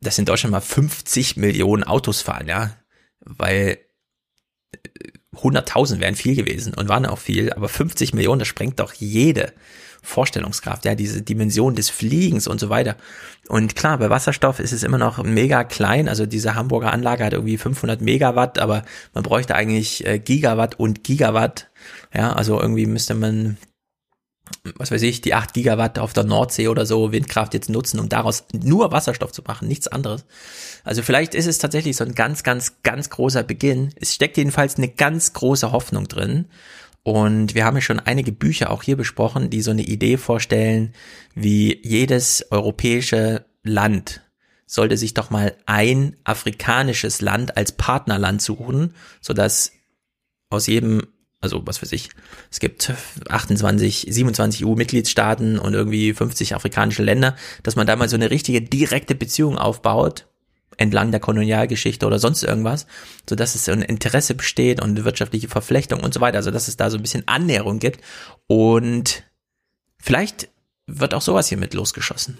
dass 0.00 0.18
in 0.18 0.24
Deutschland 0.24 0.50
mal 0.50 0.60
50 0.60 1.36
Millionen 1.36 1.84
Autos 1.84 2.22
fahren, 2.22 2.48
ja, 2.48 2.76
weil 3.20 3.78
100.000 5.36 5.96
äh, 5.96 6.00
wären 6.00 6.16
viel 6.16 6.34
gewesen 6.34 6.74
und 6.74 6.88
waren 6.88 7.06
auch 7.06 7.18
viel, 7.18 7.52
aber 7.52 7.68
50 7.68 8.14
Millionen, 8.14 8.40
das 8.40 8.48
sprengt 8.48 8.80
doch 8.80 8.94
jede 8.94 9.52
Vorstellungskraft, 10.02 10.84
ja, 10.84 10.94
diese 10.94 11.22
Dimension 11.22 11.74
des 11.74 11.90
Fliegens 11.90 12.46
und 12.46 12.60
so 12.60 12.68
weiter. 12.68 12.96
Und 13.48 13.76
klar, 13.76 13.98
bei 13.98 14.10
Wasserstoff 14.10 14.60
ist 14.60 14.72
es 14.72 14.82
immer 14.82 14.98
noch 14.98 15.22
mega 15.22 15.64
klein, 15.64 16.08
also 16.08 16.26
diese 16.26 16.54
Hamburger 16.54 16.92
Anlage 16.92 17.24
hat 17.24 17.32
irgendwie 17.32 17.58
500 17.58 18.00
Megawatt, 18.00 18.58
aber 18.58 18.84
man 19.14 19.22
bräuchte 19.22 19.54
eigentlich 19.54 20.06
äh, 20.06 20.18
Gigawatt 20.18 20.78
und 20.78 21.04
Gigawatt, 21.04 21.68
ja, 22.14 22.32
also 22.32 22.60
irgendwie 22.60 22.86
müsste 22.86 23.14
man 23.14 23.56
was 24.74 24.90
weiß 24.90 25.02
ich, 25.02 25.20
die 25.20 25.34
8 25.34 25.54
Gigawatt 25.54 25.98
auf 25.98 26.12
der 26.12 26.24
Nordsee 26.24 26.68
oder 26.68 26.84
so 26.84 27.12
Windkraft 27.12 27.54
jetzt 27.54 27.70
nutzen, 27.70 28.00
um 28.00 28.08
daraus 28.08 28.44
nur 28.52 28.92
Wasserstoff 28.92 29.32
zu 29.32 29.42
machen, 29.42 29.68
nichts 29.68 29.88
anderes. 29.88 30.24
Also 30.84 31.02
vielleicht 31.02 31.34
ist 31.34 31.46
es 31.46 31.58
tatsächlich 31.58 31.96
so 31.96 32.04
ein 32.04 32.14
ganz, 32.14 32.42
ganz, 32.42 32.82
ganz 32.82 33.10
großer 33.10 33.42
Beginn. 33.42 33.92
Es 33.96 34.14
steckt 34.14 34.36
jedenfalls 34.36 34.76
eine 34.76 34.88
ganz 34.88 35.32
große 35.32 35.72
Hoffnung 35.72 36.08
drin. 36.08 36.46
Und 37.02 37.54
wir 37.54 37.64
haben 37.64 37.76
ja 37.76 37.80
schon 37.80 38.00
einige 38.00 38.32
Bücher 38.32 38.70
auch 38.70 38.82
hier 38.82 38.96
besprochen, 38.96 39.50
die 39.50 39.62
so 39.62 39.70
eine 39.70 39.82
Idee 39.82 40.16
vorstellen, 40.16 40.94
wie 41.34 41.80
jedes 41.82 42.46
europäische 42.50 43.46
Land 43.62 44.22
sollte 44.66 44.96
sich 44.96 45.14
doch 45.14 45.30
mal 45.30 45.56
ein 45.66 46.16
afrikanisches 46.24 47.20
Land 47.20 47.56
als 47.56 47.72
Partnerland 47.72 48.40
suchen, 48.40 48.94
sodass 49.20 49.72
aus 50.48 50.66
jedem 50.66 51.02
also 51.40 51.66
was 51.66 51.80
weiß 51.80 51.92
ich, 51.92 52.10
es 52.50 52.60
gibt 52.60 52.92
28, 53.28 54.06
27 54.10 54.64
EU-Mitgliedstaaten 54.66 55.58
und 55.58 55.72
irgendwie 55.72 56.12
50 56.12 56.54
afrikanische 56.54 57.02
Länder, 57.02 57.34
dass 57.62 57.76
man 57.76 57.86
da 57.86 57.96
mal 57.96 58.08
so 58.10 58.16
eine 58.16 58.30
richtige 58.30 58.60
direkte 58.60 59.14
Beziehung 59.14 59.56
aufbaut, 59.56 60.28
entlang 60.80 61.10
der 61.10 61.20
Kolonialgeschichte 61.20 62.06
oder 62.06 62.18
sonst 62.18 62.42
irgendwas, 62.42 62.86
so 63.28 63.36
dass 63.36 63.54
es 63.54 63.68
ein 63.68 63.82
Interesse 63.82 64.34
besteht 64.34 64.82
und 64.82 64.90
eine 64.90 65.04
wirtschaftliche 65.04 65.48
Verflechtung 65.48 66.00
und 66.00 66.14
so 66.14 66.20
weiter, 66.20 66.38
also 66.38 66.50
dass 66.50 66.68
es 66.68 66.76
da 66.76 66.90
so 66.90 66.96
ein 66.96 67.02
bisschen 67.02 67.24
Annäherung 67.26 67.78
gibt 67.78 68.00
und 68.46 69.22
vielleicht 69.98 70.48
wird 70.86 71.14
auch 71.14 71.22
sowas 71.22 71.48
hier 71.48 71.58
mit 71.58 71.74
losgeschossen. 71.74 72.38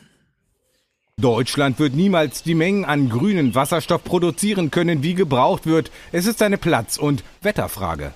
Deutschland 1.20 1.78
wird 1.78 1.94
niemals 1.94 2.42
die 2.42 2.54
Mengen 2.54 2.86
an 2.86 3.10
grünen 3.10 3.54
Wasserstoff 3.54 4.02
produzieren 4.02 4.70
können, 4.70 5.02
wie 5.02 5.14
gebraucht 5.14 5.66
wird. 5.66 5.90
Es 6.12 6.26
ist 6.26 6.40
eine 6.40 6.56
Platz- 6.56 6.96
und 6.96 7.22
Wetterfrage. 7.42 8.12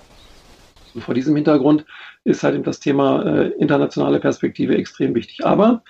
Und 0.95 1.03
vor 1.03 1.13
diesem 1.13 1.35
Hintergrund 1.35 1.85
ist 2.23 2.41
halt 2.41 2.55
eben 2.55 2.63
das 2.63 2.79
Thema 2.79 3.21
äh, 3.23 3.49
internationale 3.59 4.19
Perspektive 4.19 4.75
extrem 4.75 5.13
wichtig. 5.13 5.45
Aber 5.45 5.83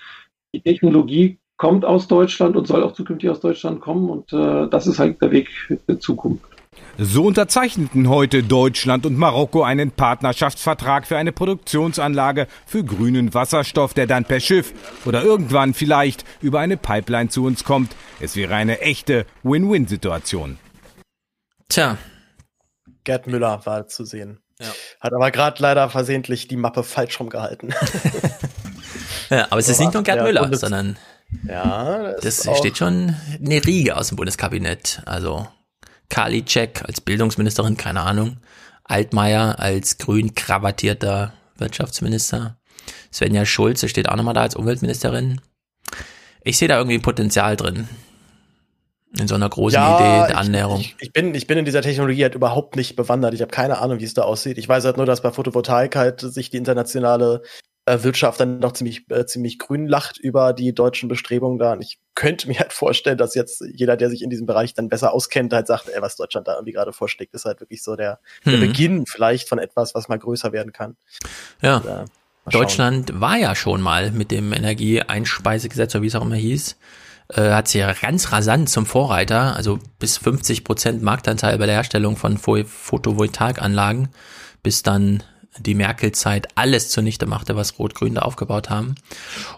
die 0.54 0.62
Technologie 0.62 1.40
kommt 1.66 1.84
aus 1.84 2.08
Deutschland 2.08 2.56
und 2.56 2.68
soll 2.68 2.84
auch 2.84 2.94
zukünftig 2.94 3.28
aus 3.28 3.40
Deutschland 3.40 3.82
kommen. 3.82 4.08
Und 4.08 4.32
äh, 4.32 4.70
das 4.70 4.86
ist 4.86 5.00
halt 5.00 5.20
der 5.20 5.32
Weg 5.32 5.50
der 5.88 6.00
Zukunft. 6.00 6.46
So 7.00 7.26
unterzeichneten 7.26 8.08
heute 8.08 8.44
Deutschland 8.44 9.04
und 9.08 9.18
Marokko 9.18 9.64
einen 9.64 9.90
Partnerschaftsvertrag 9.90 11.08
für 11.08 11.18
eine 11.18 11.32
Produktionsanlage 11.32 12.46
für 12.68 12.84
grünen 12.84 13.34
Wasserstoff, 13.34 13.96
der 13.96 14.06
dann 14.06 14.26
per 14.26 14.42
Schiff 14.42 14.74
oder 15.08 15.24
irgendwann 15.24 15.74
vielleicht 15.74 16.24
über 16.40 16.60
eine 16.60 16.78
Pipeline 16.78 17.30
zu 17.30 17.44
uns 17.44 17.64
kommt. 17.64 17.96
Es 18.20 18.36
wäre 18.36 18.54
eine 18.54 18.82
echte 18.82 19.26
Win-Win-Situation. 19.42 20.60
Tja. 21.68 21.98
Gerd 23.06 23.26
Müller 23.26 23.66
war 23.66 23.88
zu 23.88 24.06
sehen. 24.06 24.38
Ja. 24.60 24.68
Hat 25.02 25.14
aber 25.14 25.32
gerade 25.32 25.60
leider 25.64 25.90
versehentlich 25.90 26.48
die 26.48 26.58
Mappe 26.58 26.84
falsch 26.84 27.20
rumgehalten. 27.20 27.74
ja, 29.32 29.48
aber 29.50 29.58
es 29.58 29.68
ist 29.68 29.80
nicht 29.80 29.96
nur 29.96 30.04
Gerd 30.04 30.22
Müller, 30.22 30.42
Bundes 30.42 30.60
sondern 30.60 30.96
ja, 31.48 32.14
das, 32.22 32.44
das 32.44 32.58
steht 32.58 32.78
schon 32.78 33.16
eine 33.44 33.66
Riege 33.66 33.98
aus 33.98 34.10
dem 34.10 34.18
Bundeskabinett. 34.18 35.02
Also 35.06 35.48
Karliczek 36.10 36.84
als 36.86 37.02
Bildungsministerin, 37.02 37.78
keine 37.78 38.02
Ahnung. 38.02 38.38
Altmaier 38.84 39.60
als 39.60 39.98
grün 39.98 40.36
krawattierter 40.36 41.34
Wirtschaftsminister. 41.58 42.58
Svenja 43.12 43.46
Schulze 43.46 43.90
steht 43.90 44.10
auch 44.10 44.16
nochmal 44.16 44.34
da 44.34 44.42
als 44.42 44.56
Umweltministerin. 44.56 45.42
Ich 46.44 46.58
sehe 46.58 46.68
da 46.68 46.78
irgendwie 46.78 47.00
Potenzial 47.00 47.56
drin. 47.56 47.88
in 49.18 49.28
so 49.28 49.36
einer 49.36 49.50
großen 49.50 49.80
ja, 49.80 49.98
Idee 49.98 50.28
der 50.28 50.38
Annäherung. 50.38 50.82
Ich, 50.82 50.96
ich, 51.00 51.14
bin, 51.14 51.34
ich 51.34 51.48
bin 51.48 51.58
in 51.58 51.66
dieser 51.66 51.82
Technologie 51.82 52.24
halt 52.24 52.36
überhaupt 52.36 52.76
nicht 52.76 52.96
bewandert. 52.96 53.34
Ich 53.34 53.42
habe 53.42 53.52
keine 53.52 53.80
Ahnung, 53.80 54.00
wie 54.00 54.04
es 54.04 54.14
da 54.14 54.24
aussieht. 54.24 54.58
Ich 54.58 54.68
weiß 54.68 54.86
halt 54.86 54.98
nur, 54.98 55.06
dass 55.06 55.22
bei 55.22 55.32
Photovoltaik 55.32 55.96
halt 55.96 56.22
sich 56.22 56.50
die 56.50 56.58
internationale 56.58 57.42
Wirtschaft 57.86 58.40
dann 58.40 58.60
noch 58.60 58.74
ziemlich, 58.74 59.10
äh, 59.12 59.26
ziemlich 59.26 59.60
grün 59.60 59.88
lacht 59.88 60.18
über 60.18 60.54
die 60.54 60.74
deutschen 60.74 61.08
Bestrebungen 61.08 61.60
da. 61.60 61.74
Und 61.74 61.82
ich 61.82 62.00
könnte 62.16 62.48
mir 62.48 62.60
halt 62.60 62.74
vorstellen, 62.74 63.18
dass 63.18 63.36
jetzt 63.36 63.64
jeder, 63.74 63.98
der 63.98 64.10
sich 64.10 64.24
in 64.24 64.30
diesem 64.30 64.48
Bereich 64.48 64.74
dann 64.74 64.90
besser 64.90 65.14
auskennt, 65.14 65.54
halt 65.54 65.68
sagt, 65.68 65.90
ey, 65.90 66.02
was 66.02 66.16
Deutschland 66.16 66.48
da 66.48 66.54
irgendwie 66.54 66.74
gerade 66.74 66.94
vorschlägt, 66.94 67.34
ist 67.34 67.46
halt 67.46 67.60
wirklich 67.60 67.84
so 67.84 67.96
der, 67.96 68.20
hm. 68.44 68.52
der 68.54 68.60
Beginn 68.60 69.06
vielleicht 69.06 69.48
von 69.48 69.60
etwas, 69.60 69.94
was 69.94 70.08
mal 70.08 70.20
größer 70.20 70.52
werden 70.52 70.74
kann. 70.74 70.98
Ja. 71.62 71.78
Und, 71.78 71.88
äh, 71.88 72.06
Deutschland 72.52 73.20
war 73.20 73.38
ja 73.38 73.56
schon 73.56 73.82
mal 73.82 74.12
mit 74.12 74.30
dem 74.30 74.54
Energieeinspeisegesetz, 74.54 75.96
oder 75.96 76.04
wie 76.04 76.08
es 76.08 76.16
auch 76.16 76.22
immer 76.22 76.36
hieß, 76.36 76.78
äh, 77.30 77.52
hat 77.52 77.68
sich 77.68 77.82
ja 77.82 77.92
ganz 77.94 78.32
rasant 78.32 78.70
zum 78.70 78.86
Vorreiter, 78.86 79.56
also 79.56 79.80
bis 79.98 80.18
50 80.18 80.64
Prozent 80.64 81.02
Marktanteil 81.02 81.58
bei 81.58 81.66
der 81.66 81.76
Herstellung 81.76 82.18
von 82.18 82.38
Photovoltaikanlagen, 82.38 84.10
bis 84.62 84.84
dann 84.84 85.24
die 85.60 85.76
Merkel-Zeit 85.76 86.48
alles 86.56 86.90
zunichte 86.90 87.26
machte, 87.26 87.56
was 87.56 87.80
Rot-Grün 87.80 88.16
da 88.16 88.22
aufgebaut 88.22 88.70
haben. 88.70 88.96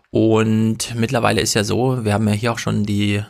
Und 0.10 0.96
mittlerweile 0.96 1.42
ist 1.42 1.54
ja 1.54 1.64
so, 1.64 2.06
wir 2.06 2.14
haben 2.14 2.28
ja 2.28 2.34
hier 2.34 2.52
auch 2.54 2.60
schon 2.60 2.86
die 2.86 3.24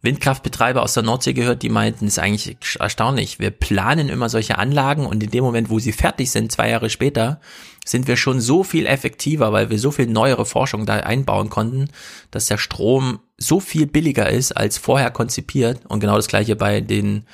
Windkraftbetreiber 0.00 0.82
aus 0.82 0.94
der 0.94 1.02
Nordsee 1.02 1.32
gehört, 1.32 1.62
die 1.62 1.70
meinten, 1.70 2.06
ist 2.06 2.20
eigentlich 2.20 2.56
erstaunlich. 2.78 3.40
Wir 3.40 3.50
planen 3.50 4.08
immer 4.08 4.28
solche 4.28 4.56
Anlagen 4.56 5.06
und 5.06 5.24
in 5.24 5.30
dem 5.30 5.42
Moment, 5.42 5.70
wo 5.70 5.80
sie 5.80 5.90
fertig 5.90 6.30
sind, 6.30 6.52
zwei 6.52 6.70
Jahre 6.70 6.88
später, 6.88 7.40
sind 7.84 8.06
wir 8.06 8.16
schon 8.16 8.40
so 8.40 8.62
viel 8.62 8.86
effektiver, 8.86 9.52
weil 9.52 9.70
wir 9.70 9.78
so 9.78 9.90
viel 9.90 10.06
neuere 10.06 10.46
Forschung 10.46 10.86
da 10.86 10.94
einbauen 10.94 11.50
konnten, 11.50 11.88
dass 12.30 12.46
der 12.46 12.58
Strom 12.58 13.18
so 13.38 13.58
viel 13.58 13.86
billiger 13.86 14.28
ist 14.28 14.52
als 14.52 14.78
vorher 14.78 15.10
konzipiert. 15.10 15.80
Und 15.88 15.98
genau 15.98 16.14
das 16.14 16.28
gleiche 16.28 16.54
bei 16.54 16.80
den 16.80 17.24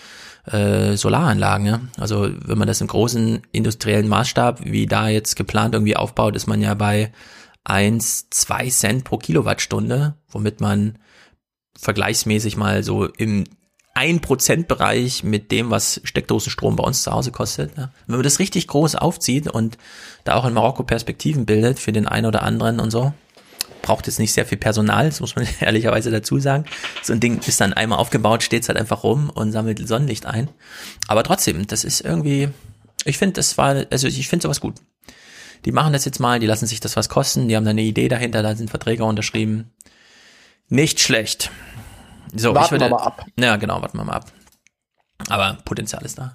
äh, 0.47 0.97
Solaranlagen. 0.97 1.66
Ja? 1.66 1.81
Also 1.99 2.29
wenn 2.45 2.59
man 2.59 2.69
das 2.69 2.81
im 2.81 2.87
großen 2.87 3.43
industriellen 3.53 4.09
Maßstab, 4.09 4.65
wie 4.65 4.87
da 4.87 5.09
jetzt 5.09 5.37
geplant 5.37 5.75
irgendwie 5.75 5.97
aufbaut, 5.97 6.37
ist 6.37 6.47
man 6.47 6.61
ja 6.61 6.75
bei 6.75 7.12
eins 7.65 8.29
zwei 8.31 8.69
Cent 8.69 9.05
pro 9.05 9.16
Kilowattstunde, 9.16 10.15
womit 10.29 10.61
man 10.61 10.99
vergleichsmäßig 11.77 12.57
mal 12.57 12.83
so 12.83 13.07
im 13.07 13.45
1% 13.95 14.66
Bereich 14.66 15.23
mit 15.23 15.53
dem, 15.53 15.71
was 15.71 16.01
Steckdosenstrom 16.05 16.77
bei 16.77 16.85
uns 16.85 17.05
zu 17.05 17.12
Hause 17.12 17.31
kostet. 17.31 17.77
Ja. 17.77 17.91
Wenn 18.07 18.16
man 18.16 18.25
das 18.25 18.41
richtig 18.41 18.66
groß 18.66 18.97
aufzieht 18.97 19.49
und 19.49 19.79
da 20.25 20.35
auch 20.35 20.45
in 20.45 20.55
Marokko 20.55 20.83
Perspektiven 20.83 21.47
bildet 21.47 21.79
für 21.79 21.93
den 21.93 22.09
einen 22.09 22.27
oder 22.27 22.43
anderen 22.43 22.81
und 22.81 22.91
so, 22.91 23.12
braucht 23.85 24.06
jetzt 24.06 24.19
nicht 24.19 24.32
sehr 24.32 24.47
viel 24.47 24.59
Personal, 24.59 25.06
das 25.06 25.20
muss 25.20 25.36
man 25.36 25.47
ehrlicherweise 25.61 26.11
dazu 26.11 26.40
sagen. 26.40 26.65
So 27.02 27.12
ein 27.12 27.20
Ding 27.20 27.40
ist 27.47 27.61
dann 27.61 27.73
einmal 27.73 27.98
aufgebaut, 27.98 28.43
steht 28.43 28.66
halt 28.69 28.78
einfach 28.78 29.05
rum 29.05 29.31
und 29.31 29.52
sammelt 29.52 29.86
Sonnenlicht 29.86 30.27
ein. 30.27 30.48
Aber 31.06 31.23
trotzdem, 31.23 31.66
das 31.66 31.85
ist 31.85 32.01
irgendwie, 32.01 32.48
ich 33.05 33.19
finde, 33.19 33.35
das 33.35 33.59
war, 33.59 33.85
also 33.90 34.09
ich 34.09 34.27
finde 34.27 34.44
sowas 34.44 34.61
gut. 34.61 34.77
Die 35.66 35.73
machen 35.73 35.93
das 35.93 36.05
jetzt 36.05 36.19
mal, 36.19 36.40
die 36.40 36.47
lassen 36.47 36.66
sich 36.66 36.81
das 36.81 36.97
was 36.97 37.09
kosten, 37.09 37.48
die 37.48 37.56
haben 37.56 37.65
da 37.65 37.70
eine 37.70 37.82
Idee 37.82 38.09
dahinter, 38.09 38.43
da 38.43 38.56
sind 38.56 38.70
Verträge 38.70 39.05
unterschrieben. 39.05 39.70
Nicht 40.69 41.01
schlecht. 41.01 41.51
So, 42.35 42.55
warten 42.55 42.65
ich 42.65 42.70
würde, 42.73 42.85
wir 42.86 42.90
mal 42.90 43.02
ab. 43.02 43.27
Ja, 43.39 43.56
genau, 43.56 43.81
warten 43.82 43.98
wir 43.98 44.05
mal 44.05 44.15
ab. 44.15 44.32
Aber 45.28 45.59
Potenzial 45.65 46.05
ist 46.05 46.19
da. 46.19 46.35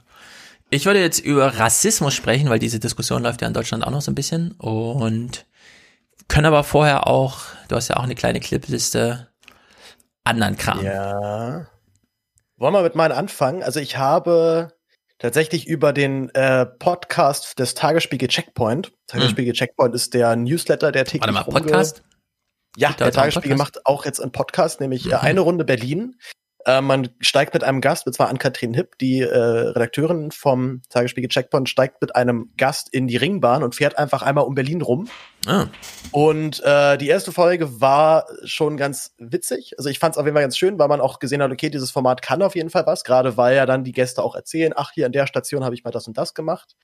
Ich 0.69 0.85
würde 0.85 1.01
jetzt 1.01 1.19
über 1.19 1.57
Rassismus 1.57 2.13
sprechen, 2.13 2.49
weil 2.49 2.59
diese 2.59 2.79
Diskussion 2.79 3.23
läuft 3.23 3.41
ja 3.41 3.47
in 3.47 3.53
Deutschland 3.53 3.83
auch 3.83 3.91
noch 3.91 4.01
so 4.01 4.11
ein 4.11 4.15
bisschen 4.15 4.51
und 4.51 5.45
können 6.27 6.45
aber 6.45 6.63
vorher 6.63 7.07
auch, 7.07 7.39
du 7.67 7.75
hast 7.75 7.87
ja 7.87 7.97
auch 7.97 8.03
eine 8.03 8.15
kleine 8.15 8.39
Clipliste, 8.39 9.29
anderen 10.23 10.57
Kram. 10.57 10.83
Ja. 10.83 11.67
Wollen 12.57 12.73
wir 12.73 12.81
mit 12.81 12.95
meinen 12.95 13.13
anfangen? 13.13 13.63
Also 13.63 13.79
ich 13.79 13.97
habe 13.97 14.73
tatsächlich 15.17 15.67
über 15.67 15.93
den 15.93 16.29
äh, 16.35 16.65
Podcast 16.65 17.59
des 17.59 17.73
Tagesspiegel 17.73 18.27
Checkpoint. 18.27 18.91
Tagesspiegel 19.07 19.53
hm. 19.53 19.57
Checkpoint 19.57 19.95
ist 19.95 20.13
der 20.13 20.35
Newsletter, 20.35 20.91
der 20.91 21.05
täglich 21.05 21.21
Warte 21.21 21.33
mal, 21.33 21.43
Podcast? 21.43 22.03
Ja, 22.77 22.91
der 22.91 23.11
Tagesspiegel 23.11 23.57
macht 23.57 23.85
auch 23.85 24.05
jetzt 24.05 24.21
einen 24.21 24.31
Podcast, 24.31 24.79
nämlich 24.79 25.05
äh, 25.05 25.09
mhm. 25.09 25.21
eine 25.21 25.39
Runde 25.41 25.65
Berlin. 25.65 26.15
Äh, 26.65 26.81
man 26.81 27.09
steigt 27.19 27.53
mit 27.53 27.63
einem 27.63 27.81
Gast, 27.81 28.05
und 28.07 28.13
zwar 28.13 28.29
Ann-Kathrin 28.29 28.73
Hipp, 28.73 28.97
die 28.97 29.21
äh, 29.21 29.37
Redakteurin 29.37 30.31
vom 30.31 30.81
Tagesspiegel 30.89 31.29
Checkpoint, 31.29 31.69
steigt 31.69 32.01
mit 32.01 32.15
einem 32.15 32.51
Gast 32.57 32.89
in 32.93 33.07
die 33.07 33.17
Ringbahn 33.17 33.63
und 33.63 33.75
fährt 33.75 33.97
einfach 33.97 34.21
einmal 34.21 34.43
um 34.43 34.55
Berlin 34.55 34.81
rum. 34.81 35.07
Ah. 35.47 35.67
Und 36.11 36.61
äh, 36.63 36.97
die 36.97 37.07
erste 37.07 37.31
Folge 37.31 37.79
war 37.79 38.25
schon 38.43 38.75
ganz 38.77 39.15
witzig. 39.17 39.73
Also 39.77 39.89
ich 39.89 39.99
fand 39.99 40.15
es 40.15 40.17
auf 40.17 40.25
jeden 40.25 40.35
Fall 40.35 40.43
ganz 40.43 40.57
schön, 40.57 40.77
weil 40.79 40.89
man 40.89 41.01
auch 41.01 41.19
gesehen 41.19 41.41
hat, 41.41 41.51
okay, 41.51 41.69
dieses 41.69 41.91
Format 41.91 42.21
kann 42.21 42.41
auf 42.41 42.55
jeden 42.55 42.69
Fall 42.69 42.85
was, 42.85 43.03
gerade 43.03 43.37
weil 43.37 43.55
ja 43.55 43.65
dann 43.65 43.83
die 43.83 43.93
Gäste 43.93 44.21
auch 44.21 44.35
erzählen, 44.35 44.73
ach, 44.75 44.91
hier 44.93 45.05
an 45.05 45.11
der 45.11 45.27
Station 45.27 45.63
habe 45.63 45.75
ich 45.75 45.83
mal 45.83 45.91
das 45.91 46.07
und 46.07 46.17
das 46.17 46.33
gemacht. 46.33 46.75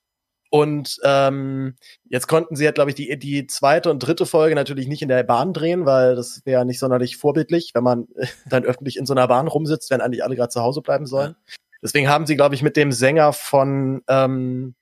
Und 0.56 1.02
ähm, 1.03 1.76
jetzt 2.06 2.27
konnten 2.27 2.56
sie 2.56 2.64
ja, 2.64 2.72
glaube 2.72 2.90
ich, 2.90 2.95
die, 2.95 3.19
die 3.19 3.45
zweite 3.45 3.91
und 3.91 3.99
dritte 3.99 4.26
Folge 4.26 4.56
natürlich 4.56 4.88
nicht 4.88 5.02
in 5.02 5.10
der 5.10 5.22
Bahn 5.23 5.52
drehen, 5.52 5.86
weil 5.86 6.15
das 6.15 6.44
wäre 6.45 6.65
nicht 6.65 6.80
sonderlich 6.80 7.18
vorbildlich, 7.18 7.72
wenn 7.73 7.84
man 7.84 8.07
dann 8.49 8.64
öffentlich 8.64 8.95
in 8.95 9.06
so 9.06 9.14
einer 9.14 9.27
Bahn 9.27 9.49
rumsitzt, 9.49 9.91
wenn 9.91 9.99
eigentlich 9.99 10.23
alle 10.23 10.38
gerade 10.38 10.48
zu 10.48 10.61
Hause 10.61 10.82
bleiben 10.82 11.07
sollen. 11.07 11.36
Deswegen 11.84 12.07
haben 12.07 12.26
sie, 12.26 12.38
glaube 12.38 12.56
ich, 12.56 12.61
mit 12.61 12.77
dem 12.77 12.94
Sänger 12.94 13.34
von 13.34 14.02
ähm, 14.07 14.76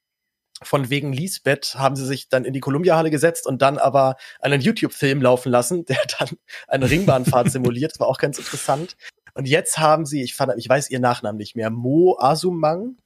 von 0.62 0.92
wegen 0.92 1.12
Lisbeth 1.12 1.74
haben 1.74 1.96
sie 1.96 2.06
sich 2.06 2.30
dann 2.30 2.46
in 2.46 2.54
die 2.54 2.60
Columbia-Halle 2.60 3.10
gesetzt 3.10 3.48
und 3.48 3.64
dann 3.64 3.80
aber 3.80 4.16
einen 4.42 4.62
YouTube-Film 4.62 5.24
laufen 5.24 5.52
lassen, 5.52 5.86
der 5.88 5.98
dann 6.20 6.30
eine 6.68 6.88
Ringbahnfahrt 6.88 7.50
simuliert. 7.52 7.94
Das 7.94 8.00
war 8.00 8.08
auch 8.08 8.20
ganz 8.20 8.38
interessant. 8.38 8.96
Und 9.34 9.48
jetzt 9.48 9.80
haben 9.80 10.06
sie, 10.06 10.22
ich 10.22 10.36
fand, 10.36 10.54
ich 10.56 10.70
weiß 10.70 10.92
ihr 10.92 11.00
Nachnamen 11.00 11.40
nicht 11.40 11.56
mehr, 11.56 11.72
Mo 11.72 12.16
Asumang, 12.20 12.98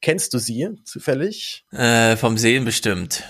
Kennst 0.00 0.34
du 0.34 0.38
sie 0.38 0.68
zufällig? 0.84 1.64
Äh, 1.72 2.16
vom 2.16 2.36
Sehen 2.36 2.64
bestimmt. 2.64 3.24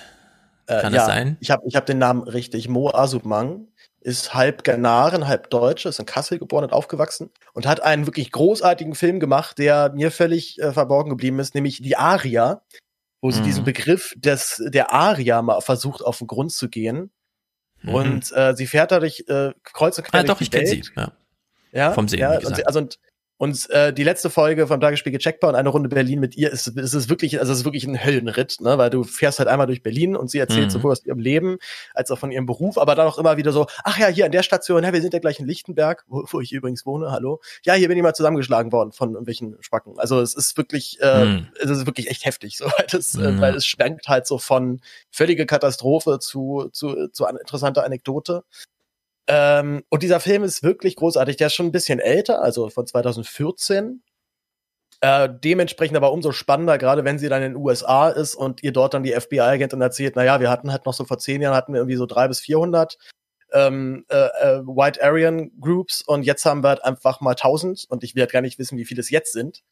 Äh, 0.67 0.81
Kann 0.81 0.95
ja, 0.95 1.07
sein? 1.07 1.37
Ich 1.41 1.51
habe 1.51 1.63
ich 1.67 1.77
hab 1.77 1.87
den 1.87 1.99
Namen 1.99 2.23
richtig. 2.23 2.69
Mo 2.69 2.91
Asubmang 2.91 3.69
ist 4.01 4.35
halb 4.35 4.63
Ghanarin, 4.65 5.27
halb 5.27 5.51
Deutsche, 5.51 5.89
ist 5.89 5.99
in 5.99 6.07
Kassel 6.07 6.39
geboren 6.39 6.65
und 6.65 6.73
aufgewachsen 6.73 7.31
und 7.55 7.67
hat 7.67 7.83
einen 7.83 8.07
wirklich 8.07 8.31
großartigen 8.31 8.95
Film 8.95 9.21
gemacht, 9.21 9.59
der 9.59 9.93
mir 9.95 10.11
völlig 10.11 10.61
äh, 10.61 10.73
verborgen 10.73 11.11
geblieben 11.11 11.39
ist, 11.41 11.55
nämlich 11.55 11.83
die 11.83 11.97
Aria, 11.97 12.63
wo 13.21 13.31
sie 13.31 13.41
mhm. 13.41 13.45
diesen 13.45 13.65
Begriff 13.65 14.15
des 14.17 14.63
der 14.67 14.93
Aria 14.93 15.43
mal 15.43 15.61
versucht 15.61 16.03
auf 16.03 16.19
den 16.19 16.27
Grund 16.27 16.53
zu 16.53 16.69
gehen. 16.69 17.11
Mhm. 17.83 17.95
Und 17.95 18.33
äh, 18.33 18.55
sie 18.55 18.67
fährt 18.67 18.93
dadurch 18.93 19.25
äh, 19.29 19.53
kreuz 19.63 19.99
und 19.99 20.05
quer 20.05 20.21
ah, 20.21 20.23
doch, 20.23 20.41
ich 20.41 20.51
kenne 20.51 20.67
sie. 20.67 20.83
Ja. 20.97 21.13
Ja, 21.73 21.93
vom 21.93 22.09
Sehen. 22.09 22.21
Ja, 22.21 22.39
und, 22.39 22.67
also 22.67 22.79
und 22.79 22.99
und 23.39 23.69
äh, 23.71 23.93
die 23.93 24.03
letzte 24.03 24.31
Folge 24.31 24.67
vom 24.67 24.81
Tagesspiegel 24.81 25.21
Checkpoint, 25.21 25.57
eine 25.57 25.69
Runde 25.69 25.89
Berlin 25.89 26.21
mit 26.21 26.37
ihr, 26.37 26.51
ist, 26.51 26.69
ist 26.69 26.95
es 26.95 27.09
wirklich, 27.11 27.39
also 27.39 27.53
es 27.53 27.61
ist 27.61 27.65
wirklich 27.65 27.85
ein 27.85 28.03
Höllenritt, 28.03 28.61
ne? 28.61 28.79
Weil 28.79 28.89
du 28.89 29.05
fährst 29.05 29.39
halt 29.39 29.49
einmal 29.49 29.67
durch 29.67 29.83
Berlin 29.83 30.17
und 30.17 30.31
sie 30.31 30.39
erzählt 30.39 30.67
mhm. 30.67 30.71
sowohl 30.71 30.93
aus 30.93 31.05
ihrem 31.05 31.19
Leben 31.19 31.59
als 31.93 32.11
auch 32.11 32.19
von 32.19 32.31
ihrem 32.31 32.47
Beruf, 32.47 32.79
aber 32.79 32.95
dann 32.95 33.07
auch 33.07 33.19
immer 33.19 33.37
wieder 33.37 33.53
so, 33.53 33.67
ach 33.85 33.99
ja, 33.99 34.09
hier 34.09 34.25
an 34.25 34.33
der 34.33 34.43
Station, 34.43 34.83
ja, 34.83 34.93
wir 34.93 35.03
sind 35.03 35.13
ja 35.13 35.21
gleich 35.21 35.39
in 35.39 35.47
Lichtenberg, 35.47 36.05
wo, 36.09 36.25
wo 36.31 36.41
ich 36.41 36.53
übrigens 36.53 36.87
wohne, 36.87 37.11
hallo. 37.11 37.41
Ja, 37.65 37.75
hier 37.75 37.89
bin 37.89 37.99
ich 37.99 38.03
mal 38.03 38.15
zusammengeschlagen 38.15 38.73
worden 38.73 38.93
von 38.93 39.11
irgendwelchen 39.11 39.57
Spacken. 39.61 39.99
Also 39.99 40.21
es 40.21 40.35
ist 40.35 40.57
wirklich, 40.57 40.99
äh, 41.01 41.25
mhm. 41.25 41.49
es 41.61 41.71
ist 41.71 41.87
wirklich 41.87 42.11
echt 42.11 42.25
heftig, 42.25 42.57
so 42.57 42.65
weil 42.65 42.87
das, 42.91 43.15
äh, 43.15 43.19
mhm. 43.19 43.39
äh, 43.39 43.41
weil 43.41 43.55
es 43.55 43.67
schwenkt 43.67 44.09
halt 44.09 44.27
so 44.27 44.39
von 44.39 44.81
völlige 45.11 45.45
Katastrophe 45.45 46.19
zu, 46.21 46.71
zu, 46.73 47.09
zu 47.09 47.27
eine 47.27 47.41
interessante 47.41 47.85
Anekdote. 47.85 48.45
Ähm, 49.29 49.83
und 49.89 50.03
dieser 50.03 50.21
Film 50.21 50.45
ist 50.45 50.63
wirklich 50.63 50.97
großartig. 50.97 51.37
Der 51.37 51.49
ist 51.49 51.55
schon 51.55 51.67
ein 51.67 51.73
bisschen 51.73 51.99
älter, 51.99 52.43
also 52.43 52.69
von 52.71 52.87
2014. 52.87 54.03
Äh, 55.01 55.29
dementsprechend 55.45 55.97
aber 55.97 56.13
umso 56.13 56.33
spannender, 56.33 56.79
gerade 56.79 57.05
wenn 57.05 57.19
sie 57.19 57.29
dann 57.29 57.43
in 57.43 57.53
den 57.53 57.63
USA 57.63 58.09
ist 58.09 58.35
und 58.35 58.63
ihr 58.63 58.73
dort 58.73 58.95
dann 58.95 59.03
die 59.03 59.13
FBI-Agentin 59.13 59.81
erzählt, 59.81 60.17
naja, 60.17 60.41
wir 60.41 60.49
hatten 60.49 60.73
halt 60.73 60.87
noch 60.87 60.95
so 60.95 61.05
vor 61.05 61.19
zehn 61.19 61.43
Jahren 61.43 61.55
hatten 61.55 61.75
wir 61.75 61.81
irgendwie 61.81 61.97
so 61.97 62.07
drei 62.07 62.29
bis 62.29 62.41
vierhundert 62.41 62.97
ähm, 63.53 64.05
äh, 64.09 64.17
äh, 64.17 64.63
White 64.67 65.03
Aryan 65.03 65.51
Groups 65.61 66.03
und 66.03 66.25
jetzt 66.25 66.45
haben 66.45 66.63
wir 66.63 66.71
halt 66.71 66.85
einfach 66.85 67.21
mal 67.21 67.35
tausend 67.35 67.87
und 67.89 68.05
ich 68.05 68.15
will 68.15 68.23
halt 68.23 68.33
gar 68.33 68.41
nicht 68.41 68.59
wissen, 68.59 68.79
wie 68.79 68.85
viele 68.85 69.01
es 69.01 69.11
jetzt 69.11 69.33
sind. 69.33 69.63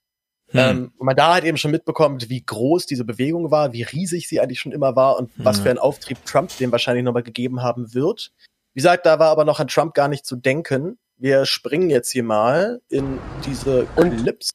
Hm. 0.51 0.61
Ähm, 0.61 0.93
und 0.99 1.07
man 1.07 1.17
da 1.17 1.35
halt 1.35 1.45
eben 1.45 1.57
schon 1.57 1.71
mitbekommt, 1.71 2.29
wie 2.29 2.45
groß 2.45 2.87
diese 2.87 3.05
Bewegung 3.05 3.51
war, 3.51 3.73
wie 3.73 3.83
riesig 3.83 4.29
sie 4.29 4.41
eigentlich 4.41 4.61
schon 4.61 4.73
immer 4.73 4.95
war 4.95 5.19
und 5.19 5.35
hm. 5.37 5.45
was 5.45 5.61
für 5.61 5.71
einen 5.71 5.79
Auftrieb 5.79 6.25
Trump 6.25 6.57
dem 6.59 6.73
wahrscheinlich 6.73 7.05
nochmal 7.05 7.23
gegeben 7.23 7.63
haben 7.63 7.95
wird. 7.95 8.33
Wie 8.75 8.81
gesagt, 8.81 9.07
da 9.07 9.19
war 9.19 9.31
aber 9.31 9.45
noch 9.45 9.61
an 9.61 9.69
Trump 9.69 9.95
gar 9.95 10.09
nicht 10.09 10.27
zu 10.27 10.37
denken. 10.37 10.99
Wir 11.17 11.47
springen 11.47 11.91
jetzt 11.91 12.11
hier 12.11 12.25
mal 12.25 12.81
in 12.89 13.21
diese 13.47 13.87
Clips. 13.97 14.51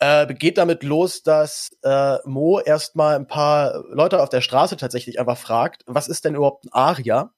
Äh, 0.00 0.34
geht 0.34 0.58
damit 0.58 0.82
los, 0.82 1.22
dass 1.22 1.70
äh, 1.82 2.16
Mo 2.24 2.58
erstmal 2.58 3.16
ein 3.16 3.26
paar 3.26 3.84
Leute 3.90 4.20
auf 4.20 4.30
der 4.30 4.40
Straße 4.40 4.76
tatsächlich 4.76 5.20
einfach 5.20 5.36
fragt, 5.38 5.84
was 5.86 6.08
ist 6.08 6.24
denn 6.24 6.34
überhaupt 6.34 6.64
ein 6.64 6.72
Aria? 6.72 7.32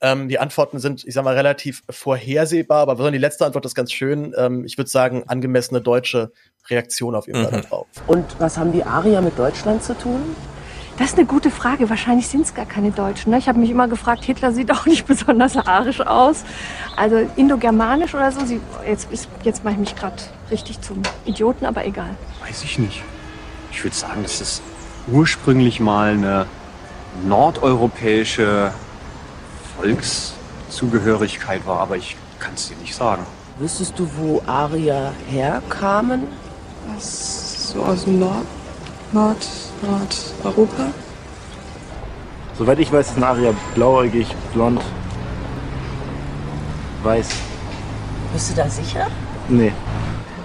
Ähm, 0.00 0.28
die 0.28 0.38
Antworten 0.38 0.78
sind, 0.78 1.04
ich 1.06 1.14
sag 1.14 1.24
mal, 1.24 1.34
relativ 1.34 1.82
vorhersehbar, 1.88 2.88
aber 2.88 3.10
die 3.10 3.18
letzte 3.18 3.46
Antwort 3.46 3.64
ist 3.64 3.74
ganz 3.74 3.92
schön. 3.92 4.34
Ähm, 4.36 4.64
ich 4.64 4.76
würde 4.76 4.90
sagen, 4.90 5.24
angemessene 5.26 5.80
deutsche 5.80 6.32
Reaktion 6.68 7.14
auf 7.14 7.26
jeden 7.26 7.44
Fall 7.44 7.58
mhm. 7.58 7.62
darauf. 7.62 7.86
Und 8.06 8.24
was 8.40 8.58
haben 8.58 8.72
die 8.72 8.82
Arier 8.82 9.20
mit 9.20 9.38
Deutschland 9.38 9.82
zu 9.82 9.96
tun? 9.96 10.34
Das 10.98 11.08
ist 11.08 11.18
eine 11.18 11.26
gute 11.26 11.50
Frage. 11.50 11.90
Wahrscheinlich 11.90 12.26
sind 12.26 12.42
es 12.46 12.54
gar 12.54 12.64
keine 12.64 12.90
Deutschen. 12.90 13.30
Ne? 13.30 13.38
Ich 13.38 13.48
habe 13.48 13.58
mich 13.58 13.70
immer 13.70 13.86
gefragt, 13.86 14.24
Hitler 14.24 14.52
sieht 14.52 14.72
auch 14.72 14.86
nicht 14.86 15.06
besonders 15.06 15.56
arisch 15.56 16.00
aus. 16.00 16.44
Also 16.96 17.16
indogermanisch 17.36 18.14
oder 18.14 18.32
so. 18.32 18.44
Sie, 18.46 18.60
jetzt 18.86 19.08
jetzt 19.42 19.62
mache 19.62 19.74
ich 19.74 19.80
mich 19.80 19.96
gerade 19.96 20.16
richtig 20.50 20.80
zum 20.80 21.02
Idioten, 21.26 21.66
aber 21.66 21.84
egal. 21.84 22.16
Weiß 22.46 22.64
ich 22.64 22.78
nicht. 22.78 23.02
Ich 23.72 23.84
würde 23.84 23.94
sagen, 23.94 24.22
dass 24.22 24.40
es 24.40 24.62
ursprünglich 25.08 25.80
mal 25.80 26.12
eine 26.12 26.46
nordeuropäische 27.26 28.72
Volkszugehörigkeit 29.76 31.66
war, 31.66 31.80
aber 31.80 31.96
ich 31.96 32.16
kann 32.38 32.54
es 32.54 32.68
dir 32.68 32.76
nicht 32.76 32.94
sagen. 32.94 33.26
Wüsstest 33.58 33.98
du, 33.98 34.08
wo 34.16 34.42
Arier 34.46 35.12
herkamen? 35.30 36.24
Was, 36.88 37.72
so 37.72 37.82
aus 37.82 38.04
dem 38.04 38.20
Nord, 38.20 38.46
Nord, 39.12 39.46
Nordeuropa? 39.82 40.92
Soweit 42.58 42.78
ich 42.78 42.90
weiß, 42.90 43.08
ist 43.10 43.16
ein 43.16 43.24
Arier 43.24 43.54
blauäugig, 43.74 44.26
blond, 44.52 44.80
weiß. 47.02 47.28
Bist 48.32 48.50
du 48.50 48.54
da 48.54 48.68
sicher? 48.68 49.06
Nee. 49.48 49.72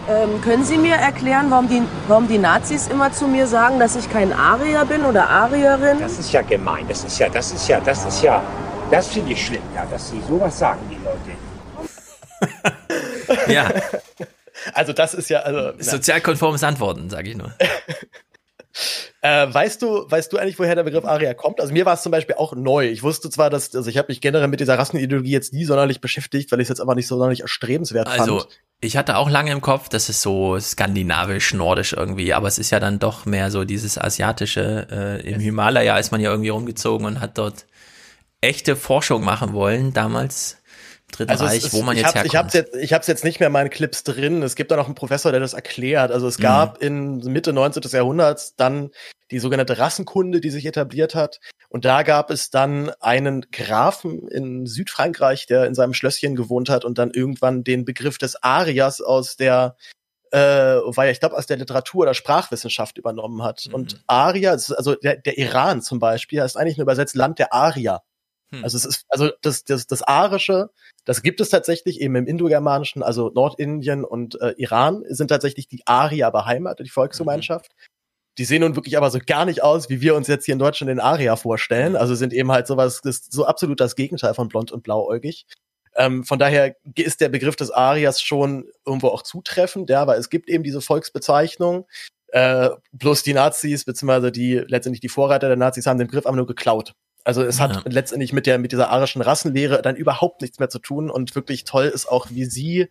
Ähm, 0.09 0.41
können 0.41 0.63
Sie 0.63 0.77
mir 0.77 0.95
erklären, 0.95 1.49
warum 1.49 1.67
die, 1.67 1.81
warum 2.07 2.27
die 2.27 2.37
Nazis 2.37 2.87
immer 2.87 3.11
zu 3.11 3.27
mir 3.27 3.47
sagen, 3.47 3.79
dass 3.79 3.95
ich 3.95 4.09
kein 4.09 4.33
Arier 4.33 4.85
bin 4.85 5.05
oder 5.05 5.29
Arierin? 5.29 5.99
Das 5.99 6.19
ist 6.19 6.31
ja 6.31 6.41
gemein. 6.41 6.85
Das 6.87 7.03
ist 7.03 7.17
ja, 7.19 7.29
das 7.29 7.51
ist 7.51 7.67
ja, 7.67 7.79
das 7.79 8.05
ist 8.05 8.21
ja, 8.21 8.41
das 8.89 9.07
finde 9.07 9.31
ich 9.33 9.45
schlimm, 9.45 9.61
ja, 9.75 9.85
dass 9.85 10.09
Sie 10.09 10.21
sowas 10.27 10.57
sagen, 10.57 10.81
die 10.89 10.97
Leute. 11.03 11.31
Ja. 13.47 13.69
Also 14.73 14.91
das 14.93 15.13
ist 15.13 15.29
ja 15.29 15.39
also 15.39 15.71
sozialkonformes 15.79 16.63
Antworten, 16.63 17.09
sage 17.09 17.29
ich 17.29 17.37
nur. 17.37 17.51
Äh, 19.23 19.53
weißt 19.53 19.83
du, 19.83 20.09
weißt 20.09 20.33
du 20.33 20.37
eigentlich, 20.37 20.57
woher 20.57 20.73
der 20.73 20.83
Begriff 20.83 21.05
Aria 21.05 21.35
kommt? 21.35 21.61
Also 21.61 21.71
mir 21.73 21.85
war 21.85 21.93
es 21.93 22.01
zum 22.01 22.11
Beispiel 22.11 22.35
auch 22.35 22.55
neu. 22.55 22.87
Ich 22.87 23.03
wusste 23.03 23.29
zwar, 23.29 23.51
dass, 23.51 23.75
also 23.75 23.87
ich 23.87 23.97
habe 23.97 24.07
mich 24.09 24.19
generell 24.19 24.47
mit 24.47 24.59
dieser 24.59 24.79
Rassenideologie 24.79 25.31
jetzt 25.31 25.53
nie 25.53 25.63
sonderlich 25.63 26.01
beschäftigt, 26.01 26.51
weil 26.51 26.59
ich 26.59 26.65
es 26.65 26.69
jetzt 26.69 26.81
einfach 26.81 26.95
nicht 26.95 27.05
so 27.05 27.17
sonderlich 27.17 27.41
erstrebenswert 27.41 28.07
Also 28.07 28.39
fand. 28.39 28.59
ich 28.79 28.97
hatte 28.97 29.17
auch 29.17 29.29
lange 29.29 29.51
im 29.51 29.61
Kopf, 29.61 29.89
das 29.89 30.09
ist 30.09 30.21
so 30.21 30.59
skandinavisch, 30.59 31.53
nordisch 31.53 31.93
irgendwie, 31.93 32.33
aber 32.33 32.47
es 32.47 32.57
ist 32.57 32.71
ja 32.71 32.79
dann 32.79 32.97
doch 32.97 33.25
mehr 33.27 33.51
so 33.51 33.63
dieses 33.63 33.99
asiatische. 33.99 34.87
Äh, 34.89 35.29
Im 35.29 35.39
Himalaya 35.39 35.99
ist 35.99 36.11
man 36.11 36.19
ja 36.19 36.31
irgendwie 36.31 36.49
rumgezogen 36.49 37.05
und 37.05 37.19
hat 37.19 37.37
dort 37.37 37.67
echte 38.41 38.75
Forschung 38.75 39.23
machen 39.23 39.53
wollen 39.53 39.93
damals. 39.93 40.60
Dritten 41.11 41.29
Also 41.31 41.45
es 41.45 41.51
Reich, 41.51 41.65
ist- 41.65 41.73
wo 41.73 41.81
man 41.81 41.95
ich 41.95 42.01
jetzt 42.03 42.15
hab, 42.15 42.25
ich 42.25 42.33
herkommt. 42.33 42.43
hab's 42.45 42.53
jetzt, 42.53 42.75
ich 42.75 42.93
hab's 42.93 43.07
jetzt 43.07 43.23
nicht 43.23 43.39
mehr 43.39 43.47
in 43.47 43.53
meinen 43.53 43.69
Clips 43.69 44.03
drin. 44.03 44.41
Es 44.43 44.55
gibt 44.55 44.71
da 44.71 44.75
noch 44.75 44.85
einen 44.85 44.95
Professor, 44.95 45.31
der 45.31 45.39
das 45.41 45.53
erklärt. 45.53 46.11
Also 46.11 46.27
es 46.27 46.37
gab 46.37 46.81
in 46.81 47.17
Mitte 47.17 47.53
19. 47.53 47.83
Jahrhunderts 47.91 48.55
dann 48.55 48.91
die 49.31 49.39
sogenannte 49.39 49.77
Rassenkunde, 49.77 50.41
die 50.41 50.49
sich 50.49 50.65
etabliert 50.65 51.15
hat. 51.15 51.39
Und 51.69 51.85
da 51.85 52.03
gab 52.03 52.31
es 52.31 52.49
dann 52.49 52.89
einen 52.99 53.45
Grafen 53.51 54.27
in 54.27 54.65
Südfrankreich, 54.65 55.45
der 55.45 55.67
in 55.67 55.75
seinem 55.75 55.93
Schlösschen 55.93 56.35
gewohnt 56.35 56.69
hat 56.69 56.83
und 56.83 56.97
dann 56.97 57.11
irgendwann 57.11 57.63
den 57.63 57.85
Begriff 57.85 58.17
des 58.17 58.41
Arias 58.43 58.99
aus 59.01 59.35
der 59.37 59.75
äh, 60.33 60.39
weil 60.85 61.11
ich 61.11 61.19
glaube 61.19 61.35
aus 61.37 61.45
der 61.45 61.57
Literatur 61.57 62.03
oder 62.03 62.13
Sprachwissenschaft 62.13 62.97
übernommen 62.97 63.43
hat. 63.43 63.67
Und 63.73 64.01
Aria, 64.07 64.51
also 64.51 64.95
der, 64.95 65.17
der 65.17 65.37
Iran 65.37 65.81
zum 65.81 65.99
Beispiel, 65.99 66.39
ist 66.39 66.55
eigentlich 66.55 66.77
nur 66.77 66.83
übersetzt 66.83 67.15
Land 67.15 67.37
der 67.37 67.51
Arier. 67.53 68.01
Hm. 68.51 68.63
Also 68.63 68.77
es 68.77 68.85
ist, 68.85 69.05
also 69.09 69.29
das, 69.41 69.63
das, 69.63 69.87
das 69.87 70.03
Arische, 70.03 70.69
das 71.05 71.21
gibt 71.23 71.41
es 71.41 71.49
tatsächlich 71.49 72.01
eben 72.01 72.15
im 72.15 72.27
Indogermanischen, 72.27 73.03
also 73.03 73.29
Nordindien 73.29 74.03
und 74.03 74.39
äh, 74.41 74.53
Iran 74.57 75.03
sind 75.09 75.29
tatsächlich 75.29 75.67
die 75.67 75.81
Arier 75.85 76.31
beheimatet, 76.31 76.85
die 76.85 76.91
Volksgemeinschaft. 76.91 77.71
Die 78.37 78.45
sehen 78.45 78.61
nun 78.61 78.75
wirklich 78.75 78.97
aber 78.97 79.09
so 79.09 79.19
gar 79.25 79.45
nicht 79.45 79.61
aus, 79.61 79.89
wie 79.89 80.01
wir 80.01 80.15
uns 80.15 80.27
jetzt 80.27 80.45
hier 80.45 80.53
in 80.53 80.59
Deutschland 80.59 80.89
den 80.89 80.99
Arier 80.99 81.35
vorstellen. 81.35 81.95
Also 81.95 82.15
sind 82.15 82.33
eben 82.33 82.51
halt 82.51 82.65
sowas, 82.65 83.01
das 83.01 83.25
so 83.29 83.45
absolut 83.45 83.79
das 83.79 83.95
Gegenteil 83.95 84.33
von 84.33 84.47
blond 84.47 84.71
und 84.71 84.83
blauäugig. 84.83 85.45
Ähm, 85.95 86.23
von 86.23 86.39
daher 86.39 86.75
ist 86.95 87.19
der 87.19 87.29
Begriff 87.29 87.57
des 87.57 87.71
Arias 87.71 88.21
schon 88.21 88.69
irgendwo 88.85 89.07
auch 89.07 89.23
zutreffend, 89.23 89.89
ja, 89.89 90.07
weil 90.07 90.19
es 90.19 90.29
gibt 90.29 90.49
eben 90.49 90.63
diese 90.63 90.79
Volksbezeichnung. 90.79 91.85
Äh, 92.27 92.69
bloß 92.93 93.23
die 93.23 93.33
Nazis, 93.33 93.83
beziehungsweise 93.83 94.31
die 94.31 94.55
letztendlich 94.55 95.01
die 95.01 95.09
Vorreiter 95.09 95.47
der 95.47 95.57
Nazis 95.57 95.85
haben 95.85 95.97
den 95.97 96.07
Begriff 96.07 96.25
aber 96.25 96.37
nur 96.37 96.47
geklaut. 96.47 96.93
Also 97.23 97.43
es 97.43 97.59
hat 97.59 97.75
Ja. 97.75 97.81
letztendlich 97.85 98.33
mit 98.33 98.45
der 98.47 98.57
mit 98.57 98.71
dieser 98.71 98.89
arischen 98.89 99.21
Rassenlehre 99.21 99.81
dann 99.81 99.95
überhaupt 99.95 100.41
nichts 100.41 100.59
mehr 100.59 100.69
zu 100.69 100.79
tun 100.79 101.09
und 101.09 101.35
wirklich 101.35 101.63
toll 101.65 101.85
ist 101.85 102.07
auch, 102.07 102.27
wie 102.31 102.45
sie 102.45 102.87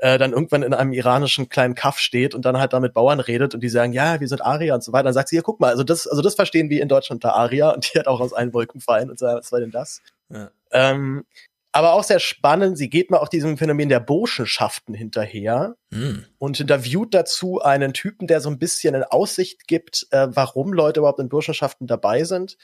äh, 0.00 0.18
dann 0.18 0.32
irgendwann 0.32 0.62
in 0.62 0.72
einem 0.74 0.92
iranischen 0.92 1.48
kleinen 1.50 1.74
Kaff 1.74 1.98
steht 1.98 2.34
und 2.34 2.44
dann 2.46 2.58
halt 2.58 2.72
da 2.72 2.80
mit 2.80 2.94
Bauern 2.94 3.20
redet 3.20 3.54
und 3.54 3.60
die 3.62 3.68
sagen, 3.68 3.92
ja, 3.92 4.18
wir 4.18 4.28
sind 4.28 4.40
Arier 4.40 4.74
und 4.74 4.82
so 4.82 4.92
weiter. 4.92 5.04
Dann 5.04 5.12
sagt 5.14 5.28
sie, 5.28 5.36
ja, 5.36 5.42
guck 5.42 5.60
mal, 5.60 5.68
also 5.70 5.84
das, 5.84 6.06
also 6.06 6.22
das 6.22 6.34
verstehen 6.34 6.70
wir 6.70 6.80
in 6.82 6.88
Deutschland 6.88 7.22
unter 7.22 7.36
Arier 7.36 7.72
und 7.74 7.92
die 7.92 7.98
hat 7.98 8.06
auch 8.06 8.20
aus 8.20 8.32
allen 8.32 8.52
Wolken 8.54 8.80
fallen 8.80 9.10
und 9.10 9.18
so, 9.18 9.26
was 9.26 9.52
war 9.52 9.60
denn 9.60 9.70
das? 9.70 10.00
Ja. 10.30 10.50
Ähm, 10.72 11.24
aber 11.72 11.92
auch 11.92 12.02
sehr 12.02 12.18
spannend, 12.18 12.78
sie 12.78 12.88
geht 12.90 13.10
mal 13.10 13.18
auch 13.18 13.28
diesem 13.28 13.56
Phänomen 13.56 13.88
der 13.90 14.00
Burschenschaften 14.00 14.92
hinterher 14.94 15.76
Hm. 15.92 16.24
und 16.38 16.58
interviewt 16.58 17.14
dazu 17.14 17.60
einen 17.60 17.92
Typen, 17.92 18.26
der 18.26 18.40
so 18.40 18.48
ein 18.50 18.58
bisschen 18.58 18.94
in 18.94 19.04
Aussicht 19.04 19.68
gibt, 19.68 20.06
äh, 20.10 20.28
warum 20.30 20.72
Leute 20.72 21.00
überhaupt 21.00 21.20
in 21.20 21.28
Burschenschaften 21.28 21.86
dabei 21.86 22.24
sind. 22.24 22.56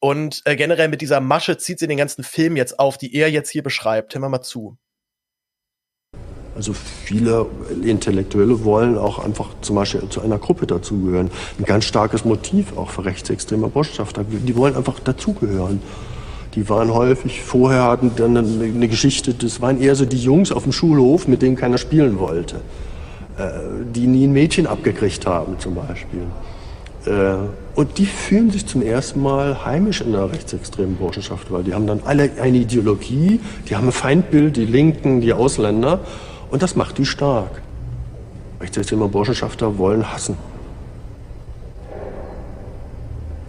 Und 0.00 0.42
äh, 0.44 0.56
generell 0.56 0.88
mit 0.88 1.00
dieser 1.00 1.20
Masche 1.20 1.56
zieht 1.58 1.78
sie 1.78 1.86
den 1.86 1.98
ganzen 1.98 2.22
Film 2.22 2.56
jetzt 2.56 2.78
auf, 2.78 2.98
die 2.98 3.14
er 3.14 3.30
jetzt 3.30 3.50
hier 3.50 3.62
beschreibt. 3.62 4.14
Hören 4.14 4.22
wir 4.22 4.28
mal 4.28 4.42
zu. 4.42 4.76
Also 6.54 6.72
viele 6.72 7.46
Intellektuelle 7.82 8.64
wollen 8.64 8.96
auch 8.96 9.18
einfach 9.18 9.48
zum 9.60 9.76
Beispiel 9.76 10.08
zu 10.08 10.22
einer 10.22 10.38
Gruppe 10.38 10.66
dazugehören. 10.66 11.30
Ein 11.58 11.64
ganz 11.64 11.84
starkes 11.84 12.24
Motiv 12.24 12.76
auch 12.78 12.90
für 12.90 13.04
rechtsextreme 13.04 13.68
Botschafter. 13.68 14.24
Die 14.24 14.56
wollen 14.56 14.74
einfach 14.74 14.98
dazugehören. 15.00 15.82
Die 16.54 16.66
waren 16.70 16.94
häufig, 16.94 17.42
vorher 17.42 17.84
hatten 17.84 18.12
dann 18.16 18.34
eine, 18.38 18.88
Geschichte, 18.88 19.34
das 19.34 19.60
waren 19.60 19.78
eher 19.78 19.94
so 19.94 20.06
die 20.06 20.16
Jungs 20.16 20.50
auf 20.50 20.62
dem 20.62 20.72
Schulhof, 20.72 21.28
mit 21.28 21.42
denen 21.42 21.56
keiner 21.56 21.76
spielen 21.76 22.18
wollte. 22.18 22.56
Äh, 23.36 23.50
die 23.94 24.06
nie 24.06 24.26
ein 24.26 24.32
Mädchen 24.32 24.66
abgekriegt 24.66 25.26
haben 25.26 25.58
zum 25.58 25.74
Beispiel. 25.74 26.22
Und 27.76 27.98
die 27.98 28.06
fühlen 28.06 28.50
sich 28.50 28.66
zum 28.66 28.80
ersten 28.80 29.20
Mal 29.20 29.66
heimisch 29.66 30.00
in 30.00 30.12
der 30.12 30.32
rechtsextremen 30.32 30.96
Burschenschaft, 30.96 31.52
weil 31.52 31.62
die 31.62 31.74
haben 31.74 31.86
dann 31.86 32.00
alle 32.06 32.30
eine 32.40 32.56
Ideologie, 32.56 33.38
die 33.68 33.76
haben 33.76 33.88
ein 33.88 33.92
Feindbild, 33.92 34.56
die 34.56 34.64
Linken, 34.64 35.20
die 35.20 35.34
Ausländer, 35.34 36.00
und 36.50 36.62
das 36.62 36.74
macht 36.74 36.96
die 36.96 37.04
stark. 37.04 37.60
Rechtsextreme 38.60 39.08
Burschenschafter 39.08 39.76
wollen 39.76 40.10
hassen. 40.10 40.38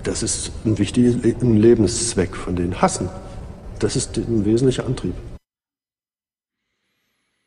Das 0.03 0.23
ist 0.23 0.51
ein 0.65 0.77
wichtiger 0.77 1.17
Lebenszweck 1.41 2.35
von 2.35 2.57
denen. 2.57 2.81
Hassen. 2.81 3.09
Das 3.79 3.95
ist 3.95 4.17
ein 4.17 4.43
wesentlicher 4.43 4.85
Antrieb. 4.85 5.15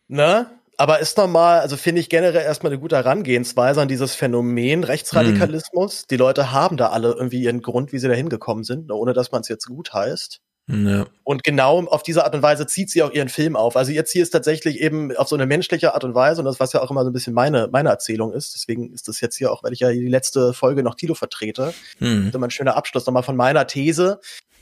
Ne? 0.09 0.47
Aber 0.81 0.99
ist 0.99 1.19
normal, 1.19 1.61
also 1.61 1.77
finde 1.77 2.01
ich 2.01 2.09
generell 2.09 2.43
erstmal 2.43 2.73
eine 2.73 2.81
gute 2.81 2.97
Herangehensweise 2.97 3.83
an 3.83 3.89
dieses 3.89 4.15
Phänomen 4.15 4.83
Rechtsradikalismus. 4.83 6.07
Die 6.07 6.17
Leute 6.17 6.53
haben 6.53 6.79
da 6.79 6.89
alle 6.89 7.09
irgendwie 7.13 7.43
ihren 7.43 7.61
Grund, 7.61 7.93
wie 7.93 7.99
sie 7.99 8.09
da 8.09 8.15
hingekommen 8.15 8.65
sind, 8.65 8.87
ne, 8.87 8.95
ohne 8.95 9.13
dass 9.13 9.31
man 9.31 9.43
es 9.43 9.49
jetzt 9.49 9.67
gut 9.67 9.93
heißt. 9.93 10.41
Ja. 10.69 11.05
Und 11.23 11.45
genau 11.45 11.85
auf 11.85 12.03
diese 12.03 12.25
Art 12.25 12.35
und 12.35 12.43
Weise 12.43 12.67
zieht 12.67 12.89
sie 12.89 13.03
auch 13.03 13.11
ihren 13.13 13.29
Film 13.29 13.57
auf. 13.57 13.77
Also 13.77 13.93
jetzt 13.93 14.11
hier 14.11 14.23
ist 14.23 14.31
tatsächlich 14.31 14.81
eben 14.81 15.15
auf 15.17 15.29
so 15.29 15.37
eine 15.37 15.45
menschliche 15.45 15.93
Art 15.93 16.05
und 16.05 16.15
Weise, 16.15 16.41
und 16.41 16.47
das 16.47 16.61
was 16.61 16.73
ja 16.73 16.81
auch 16.81 16.91
immer 16.91 17.03
so 17.03 17.11
ein 17.11 17.13
bisschen 17.13 17.35
meine, 17.35 17.69
meine 17.71 17.91
Erzählung 17.91 18.33
ist. 18.33 18.55
Deswegen 18.55 18.91
ist 18.95 19.07
das 19.07 19.21
jetzt 19.21 19.37
hier 19.37 19.53
auch, 19.53 19.63
weil 19.63 19.75
ich 19.75 19.81
ja 19.81 19.91
die 19.91 20.09
letzte 20.09 20.55
Folge 20.55 20.83
noch 20.83 20.95
Tilo 20.95 21.15
vertrete. 21.15 21.75
Hm. 21.99 22.29
Ist 22.29 22.35
immer 22.35 22.47
ein 22.47 22.51
schöner 22.53 22.77
Abschluss 22.77 23.05
nochmal 23.05 23.23
von 23.23 23.37
meiner 23.37 23.67
These. 23.67 24.19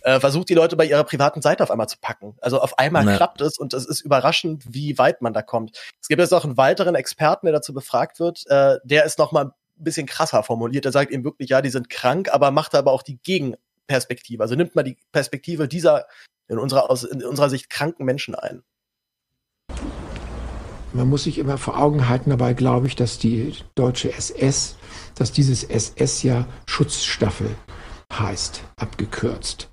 Äh, 0.08 0.20
versucht 0.20 0.48
die 0.48 0.54
Leute 0.54 0.74
bei 0.74 0.86
ihrer 0.86 1.04
privaten 1.04 1.42
Seite 1.42 1.62
auf 1.62 1.70
einmal 1.70 1.86
zu 1.86 1.98
packen. 2.00 2.34
Also 2.40 2.62
auf 2.62 2.78
einmal 2.78 3.06
Ja. 3.06 3.16
klappt 3.16 3.42
es 3.42 3.58
und 3.58 3.74
es 3.74 3.84
ist 3.84 4.00
überraschend, 4.00 4.64
wie 4.66 4.96
weit 4.96 5.20
man 5.20 5.34
da 5.34 5.42
kommt. 5.42 5.76
Es 6.00 6.08
gibt 6.08 6.18
jetzt 6.18 6.32
auch 6.32 6.44
einen 6.44 6.56
weiteren 6.56 6.94
Experten, 6.94 7.44
der 7.44 7.52
dazu 7.52 7.74
befragt 7.74 8.18
wird. 8.18 8.46
Äh, 8.46 8.78
der 8.84 9.04
ist 9.04 9.18
noch 9.18 9.32
mal 9.32 9.44
ein 9.44 9.52
bisschen 9.76 10.06
krasser 10.06 10.42
formuliert. 10.42 10.86
Er 10.86 10.92
sagt 10.92 11.10
eben 11.10 11.24
wirklich, 11.24 11.50
ja, 11.50 11.60
die 11.60 11.68
sind 11.68 11.90
krank, 11.90 12.32
aber 12.32 12.50
macht 12.52 12.74
aber 12.74 12.90
auch 12.92 13.02
die 13.02 13.18
Gegenperspektive. 13.18 14.42
Also 14.42 14.54
nimmt 14.54 14.74
mal 14.74 14.82
die 14.82 14.96
Perspektive 15.12 15.68
dieser 15.68 16.06
in 16.48 16.58
unserer, 16.58 16.88
aus, 16.88 17.04
in 17.04 17.22
unserer 17.22 17.50
Sicht 17.50 17.68
kranken 17.68 18.06
Menschen 18.06 18.34
ein. 18.34 18.62
Man 20.94 21.06
muss 21.06 21.24
sich 21.24 21.36
immer 21.36 21.58
vor 21.58 21.78
Augen 21.78 22.08
halten, 22.08 22.30
dabei 22.30 22.54
glaube 22.54 22.86
ich, 22.86 22.96
dass 22.96 23.18
die 23.18 23.54
deutsche 23.74 24.10
SS, 24.10 24.78
dass 25.16 25.32
dieses 25.32 25.64
SS 25.64 26.22
ja 26.22 26.46
Schutzstaffel 26.64 27.54
heißt, 28.10 28.62
abgekürzt. 28.76 29.68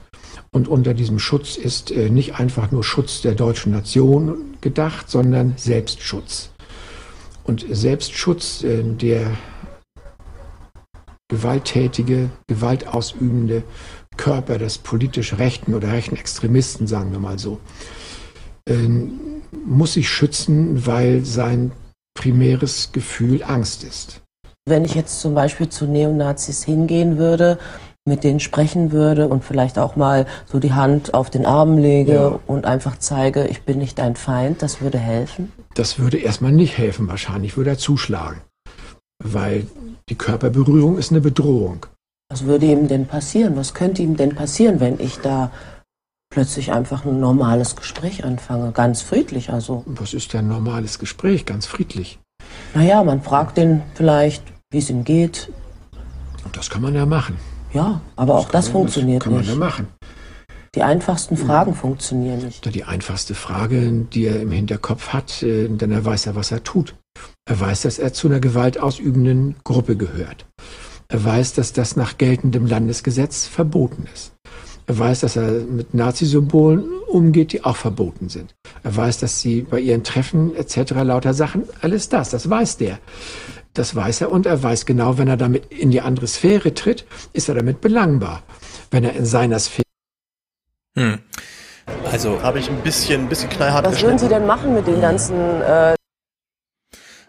Und 0.55 0.69
unter 0.69 0.93
diesem 0.93 1.19
Schutz 1.19 1.57
ist 1.57 1.91
äh, 1.91 2.09
nicht 2.09 2.39
einfach 2.39 2.71
nur 2.71 2.81
Schutz 2.81 3.21
der 3.21 3.35
deutschen 3.35 3.73
Nation 3.73 4.55
gedacht, 4.61 5.09
sondern 5.09 5.55
Selbstschutz. 5.57 6.51
Und 7.43 7.65
Selbstschutz, 7.69 8.63
äh, 8.63 8.81
der 8.81 9.31
gewalttätige, 11.27 12.29
gewaltausübende 12.47 13.63
Körper 14.15 14.57
des 14.57 14.77
politisch 14.77 15.37
Rechten 15.37 15.73
oder 15.73 15.91
rechten 15.91 16.15
Extremisten, 16.15 16.87
sagen 16.87 17.11
wir 17.11 17.19
mal 17.19 17.37
so, 17.37 17.59
ähm, 18.65 19.41
muss 19.65 19.95
sich 19.95 20.07
schützen, 20.07 20.85
weil 20.85 21.25
sein 21.25 21.73
primäres 22.17 22.93
Gefühl 22.93 23.43
Angst 23.43 23.83
ist. 23.83 24.21
Wenn 24.65 24.85
ich 24.85 24.95
jetzt 24.95 25.19
zum 25.19 25.35
Beispiel 25.35 25.67
zu 25.67 25.85
Neonazis 25.85 26.63
hingehen 26.63 27.17
würde, 27.17 27.59
mit 28.07 28.23
denen 28.23 28.39
sprechen 28.39 28.91
würde 28.91 29.27
und 29.27 29.43
vielleicht 29.43 29.79
auch 29.79 29.95
mal 29.95 30.27
so 30.45 30.59
die 30.59 30.73
Hand 30.73 31.15
auf 31.15 31.31
den 31.31 31.45
Arm 31.45 31.79
lege 31.79 32.13
ja. 32.13 32.39
und 32.45 32.65
einfach 32.65 32.97
zeige, 32.99 33.47
ich 33.47 33.63
bin 33.63 33.79
nicht 33.79 33.97
dein 33.97 34.15
Feind, 34.15 34.61
das 34.61 34.79
würde 34.79 34.99
helfen? 34.99 35.51
Das 35.73 35.97
würde 35.97 36.17
erstmal 36.17 36.51
nicht 36.51 36.77
helfen 36.77 37.07
wahrscheinlich, 37.07 37.57
würde 37.57 37.71
er 37.71 37.77
zuschlagen. 37.79 38.41
Weil 39.23 39.65
die 40.07 40.15
Körperberührung 40.15 40.99
ist 40.99 41.11
eine 41.11 41.21
Bedrohung. 41.21 41.87
Was 42.29 42.45
würde 42.45 42.67
ihm 42.67 42.87
denn 42.87 43.07
passieren? 43.07 43.55
Was 43.55 43.73
könnte 43.73 44.03
ihm 44.03 44.17
denn 44.17 44.35
passieren, 44.35 44.79
wenn 44.79 44.99
ich 44.99 45.17
da 45.17 45.51
plötzlich 46.29 46.71
einfach 46.71 47.05
ein 47.05 47.19
normales 47.19 47.75
Gespräch 47.75 48.23
anfange? 48.23 48.71
Ganz 48.71 49.01
friedlich 49.01 49.51
also. 49.51 49.83
Was 49.87 50.13
ist 50.13 50.31
denn 50.33 50.45
ein 50.45 50.49
normales 50.49 50.99
Gespräch? 50.99 51.45
Ganz 51.45 51.65
friedlich. 51.65 52.19
Naja, 52.75 53.03
man 53.03 53.23
fragt 53.23 53.57
den 53.57 53.81
vielleicht, 53.95 54.43
wie 54.69 54.77
es 54.77 54.91
ihm 54.91 55.03
geht. 55.03 55.51
Und 56.43 56.55
das 56.55 56.69
kann 56.69 56.83
man 56.83 56.93
ja 56.93 57.07
machen. 57.07 57.37
Ja, 57.75 58.01
aber 58.15 58.33
das 58.35 58.43
auch 58.45 58.49
das 58.49 58.67
funktioniert 58.69 59.21
das 59.21 59.25
kann 59.25 59.37
nicht. 59.37 59.49
man 59.49 59.59
ja 59.59 59.65
machen. 59.65 59.87
Die 60.75 60.83
einfachsten 60.83 61.37
Fragen 61.37 61.71
ja. 61.71 61.77
funktionieren 61.77 62.39
nicht. 62.39 62.73
Die 62.73 62.83
einfachste 62.83 63.35
Frage, 63.35 63.91
die 64.13 64.25
er 64.25 64.41
im 64.41 64.51
Hinterkopf 64.51 65.09
hat, 65.09 65.43
äh, 65.43 65.67
denn 65.69 65.91
er 65.91 66.03
weiß 66.03 66.25
ja, 66.25 66.35
was 66.35 66.51
er 66.51 66.63
tut. 66.63 66.95
Er 67.45 67.59
weiß, 67.59 67.83
dass 67.83 67.99
er 67.99 68.11
zu 68.13 68.27
einer 68.27 68.39
gewaltausübenden 68.39 69.55
Gruppe 69.63 69.95
gehört. 69.95 70.45
Er 71.07 71.23
weiß, 71.23 71.53
dass 71.53 71.71
das 71.71 71.95
nach 71.95 72.17
geltendem 72.17 72.65
Landesgesetz 72.65 73.45
verboten 73.45 74.07
ist. 74.13 74.33
Er 74.87 74.99
weiß, 74.99 75.21
dass 75.21 75.35
er 75.35 75.51
mit 75.51 75.93
Nazi-Symbolen 75.93 76.83
umgeht, 77.07 77.53
die 77.53 77.63
auch 77.63 77.75
verboten 77.75 78.29
sind. 78.29 78.53
Er 78.83 78.95
weiß, 78.95 79.19
dass 79.19 79.39
sie 79.39 79.61
bei 79.61 79.79
ihren 79.79 80.03
Treffen 80.03 80.55
etc. 80.55 80.91
lauter 81.03 81.33
Sachen, 81.33 81.63
alles 81.81 82.09
das, 82.09 82.29
das 82.29 82.49
weiß 82.49 82.77
der. 82.77 82.99
Das 83.75 83.93
weiß 83.93 84.21
er 84.21 84.31
und 84.31 84.45
er 84.45 84.63
weiß 84.63 84.85
genau, 84.85 85.17
wenn 85.17 85.27
er 85.27 85.37
damit 85.37 85.65
in 85.65 85.91
die 85.91 86.01
andere 86.01 86.27
Sphäre 86.27 86.73
tritt, 86.73 87.05
ist 87.33 87.49
er 87.49 87.55
damit 87.55 87.81
belangbar. 87.81 88.41
Wenn 88.89 89.03
er 89.03 89.13
in 89.13 89.25
seiner 89.25 89.59
Sphäre. 89.59 89.83
Hm. 90.97 91.19
Also 92.09 92.41
habe 92.41 92.59
ich 92.59 92.69
ein 92.69 92.81
bisschen, 92.81 93.23
ein 93.23 93.29
bisschen 93.29 93.49
knallhart 93.49 93.85
Was 93.85 94.01
würden 94.01 94.17
Sie 94.17 94.29
denn 94.29 94.45
machen 94.45 94.73
mit 94.73 94.87
den 94.87 95.01
ganzen? 95.01 95.35
Äh 95.61 95.95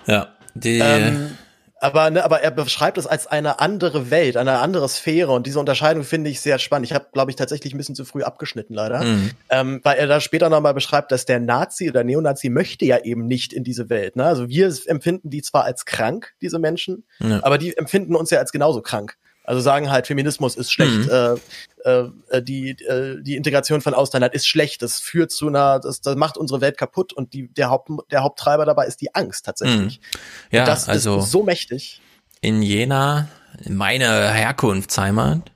ja, 0.07 0.29
die. 0.55 0.79
Ähm, 0.79 1.37
aber, 1.79 2.11
ne, 2.11 2.25
aber 2.25 2.41
er 2.41 2.51
beschreibt 2.51 2.97
es 2.97 3.07
als 3.07 3.27
eine 3.27 3.61
andere 3.61 4.11
Welt, 4.11 4.37
eine 4.37 4.59
andere 4.61 4.89
Sphäre 4.89 5.33
und 5.33 5.47
diese 5.47 5.61
Unterscheidung 5.61 6.05
finde 6.05 6.31
ich 6.31 6.41
sehr 6.41 6.59
spannend. 6.59 6.87
Ich 6.87 6.95
habe, 6.95 7.09
glaube 7.13 7.31
ich, 7.31 7.37
tatsächlich 7.37 7.75
ein 7.75 7.77
bisschen 7.77 7.95
zu 7.95 8.07
früh 8.07 8.23
abgeschnitten, 8.23 8.73
leider. 8.73 9.05
Mhm. 9.05 9.31
Ähm, 9.51 9.81
weil 9.83 9.99
er 9.99 10.07
da 10.07 10.21
später 10.21 10.49
nochmal 10.49 10.73
beschreibt, 10.73 11.13
dass 11.13 11.27
der 11.27 11.39
Nazi 11.39 11.91
oder 11.91 12.03
Neonazi 12.03 12.49
möchte 12.49 12.87
ja 12.87 12.99
eben 13.05 13.27
nicht 13.27 13.53
in 13.53 13.63
diese 13.63 13.91
Welt. 13.91 14.17
Ne? 14.17 14.25
Also 14.25 14.49
wir 14.49 14.75
empfinden 14.87 15.29
die 15.29 15.43
zwar 15.43 15.65
als 15.65 15.85
krank, 15.85 16.33
diese 16.41 16.59
Menschen, 16.59 17.05
ja. 17.19 17.45
aber 17.45 17.59
die 17.59 17.77
empfinden 17.77 18.17
uns 18.17 18.31
ja 18.31 18.39
als 18.39 18.53
genauso 18.53 18.81
krank. 18.81 19.17
Also 19.47 19.61
sagen 19.61 19.91
halt, 19.91 20.07
Feminismus 20.09 20.57
ist 20.57 20.73
schlecht, 20.73 21.07
mhm. 21.07 21.39
äh, 21.85 22.01
äh, 22.31 22.43
die, 22.43 22.71
äh, 22.71 23.23
die 23.23 23.37
Integration 23.37 23.81
von 23.81 23.95
Ausländern 23.95 24.33
ist 24.33 24.47
schlecht, 24.47 24.83
das 24.83 24.99
führt 24.99 25.31
zu 25.31 25.47
einer, 25.47 25.79
das, 25.79 26.01
das 26.01 26.17
macht 26.17 26.37
unsere 26.37 26.61
Welt 26.61 26.77
kaputt 26.77 27.13
und 27.13 27.33
die, 27.33 27.49
der, 27.55 27.71
Haupt, 27.71 27.91
der 28.11 28.23
Haupttreiber 28.23 28.65
dabei 28.65 28.87
ist 28.87 29.01
die 29.01 29.15
Angst 29.15 29.47
tatsächlich. 29.47 30.01
Mhm. 30.01 30.57
Ja, 30.57 30.63
und 30.63 30.69
das 30.69 30.89
also 30.89 31.19
ist 31.19 31.31
so 31.31 31.45
mächtig. 31.45 32.01
In 32.41 32.61
Jena, 32.61 33.29
meine 33.69 34.33
Herkunftsheimat, 34.33 35.53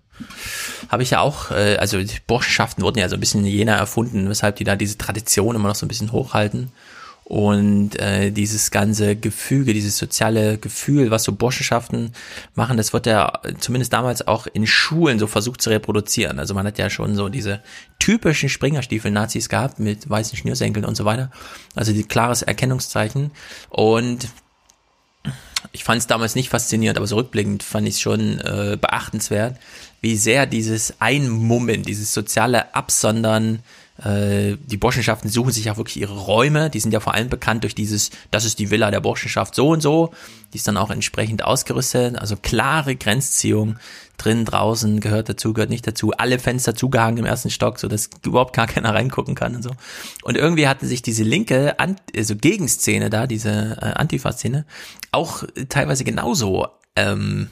habe 0.89 1.03
ich 1.03 1.11
ja 1.11 1.21
auch, 1.21 1.51
äh, 1.51 1.77
also 1.77 1.99
die 1.99 2.19
Burschenschaften 2.27 2.85
wurden 2.85 2.99
ja 2.99 3.09
so 3.09 3.17
ein 3.17 3.21
bisschen 3.21 3.45
in 3.45 3.51
Jena 3.51 3.77
erfunden, 3.77 4.29
weshalb 4.29 4.57
die 4.57 4.65
da 4.65 4.77
diese 4.77 4.99
Tradition 4.99 5.57
immer 5.57 5.69
noch 5.69 5.75
so 5.75 5.87
ein 5.87 5.89
bisschen 5.89 6.13
hochhalten. 6.13 6.71
Und 7.31 7.97
äh, 8.01 8.33
dieses 8.33 8.73
ganze 8.73 9.15
Gefüge, 9.15 9.73
dieses 9.73 9.97
soziale 9.97 10.59
Gefühl, 10.59 11.13
was 11.13 11.23
so 11.23 11.31
Burschenschaften 11.31 12.11
machen, 12.57 12.77
das 12.77 12.93
wird 12.93 13.07
ja 13.07 13.41
zumindest 13.61 13.93
damals 13.93 14.27
auch 14.27 14.49
in 14.49 14.67
Schulen 14.67 15.21
so 15.21 15.29
versucht 15.29 15.63
zu 15.63 15.71
reproduzieren. 15.71 16.41
Also 16.41 16.55
man 16.55 16.67
hat 16.67 16.77
ja 16.77 16.91
schon 16.91 17.15
so 17.15 17.29
diese 17.29 17.63
typischen 18.01 18.49
Springerstiefel-Nazis 18.49 19.49
gehabt 19.49 19.79
mit 19.79 20.11
weißen 20.11 20.37
Schnürsenkeln 20.37 20.85
und 20.85 20.97
so 20.97 21.05
weiter. 21.05 21.31
Also 21.77 21.93
die 21.93 22.03
klares 22.03 22.43
Erkennungszeichen. 22.43 23.31
Und 23.69 24.27
ich 25.71 25.85
fand 25.85 26.01
es 26.01 26.09
damals 26.09 26.35
nicht 26.35 26.49
faszinierend, 26.49 26.99
aber 26.99 27.07
so 27.07 27.15
rückblickend 27.15 27.63
fand 27.63 27.87
ich 27.87 27.95
es 27.95 28.01
schon 28.01 28.41
äh, 28.41 28.77
beachtenswert, 28.81 29.57
wie 30.01 30.17
sehr 30.17 30.47
dieses 30.47 31.01
Einmummen, 31.01 31.85
dieses 31.85 32.13
soziale 32.13 32.75
Absondern 32.75 33.61
äh, 34.05 34.57
die 34.67 34.77
Burschenschaften 34.77 35.29
suchen 35.29 35.53
sich 35.53 35.71
auch 35.71 35.77
wirklich 35.77 35.99
ihre 35.99 36.19
Räume. 36.19 36.71
Die 36.71 36.81
sind 36.81 36.93
ja 36.93 37.01
vor 37.01 37.15
allem 37.15 37.29
bekannt 37.29 37.65
durch 37.65 37.75
dieses, 37.75 38.11
das 38.31 38.45
ist 38.45 38.59
die 38.59 38.71
Villa 38.71 38.91
der 38.91 39.01
Burschenschaft 39.01 39.55
so 39.55 39.69
und 39.69 39.81
so. 39.81 40.13
Die 40.53 40.59
ist 40.59 40.67
dann 40.67 40.77
auch 40.77 40.91
entsprechend 40.91 41.45
ausgerüstet. 41.45 42.17
Also 42.19 42.37
klare 42.37 42.97
Grenzziehung 42.97 43.77
drin, 44.17 44.45
draußen, 44.45 45.01
gehört 45.01 45.29
dazu, 45.29 45.53
gehört 45.53 45.71
nicht 45.71 45.87
dazu. 45.87 46.13
Alle 46.13 46.39
Fenster 46.39 46.75
zugehangen 46.75 47.19
im 47.19 47.25
ersten 47.25 47.51
Stock, 47.51 47.79
so 47.79 47.89
dass 47.89 48.11
überhaupt 48.25 48.55
gar 48.55 48.67
keiner 48.67 48.95
reingucken 48.95 49.35
kann 49.35 49.57
und 49.57 49.63
so. 49.63 49.71
Und 50.23 50.37
irgendwie 50.37 50.69
hatte 50.69 50.87
sich 50.87 51.03
diese 51.03 51.23
linke, 51.23 51.77
also 51.79 52.37
Gegenszene 52.37 53.11
da, 53.11 53.27
diese 53.27 53.79
äh, 53.81 53.93
Antifa-Szene, 53.95 54.65
auch 55.13 55.45
teilweise 55.69 56.05
genauso 56.05 56.69
ähm, 56.97 57.51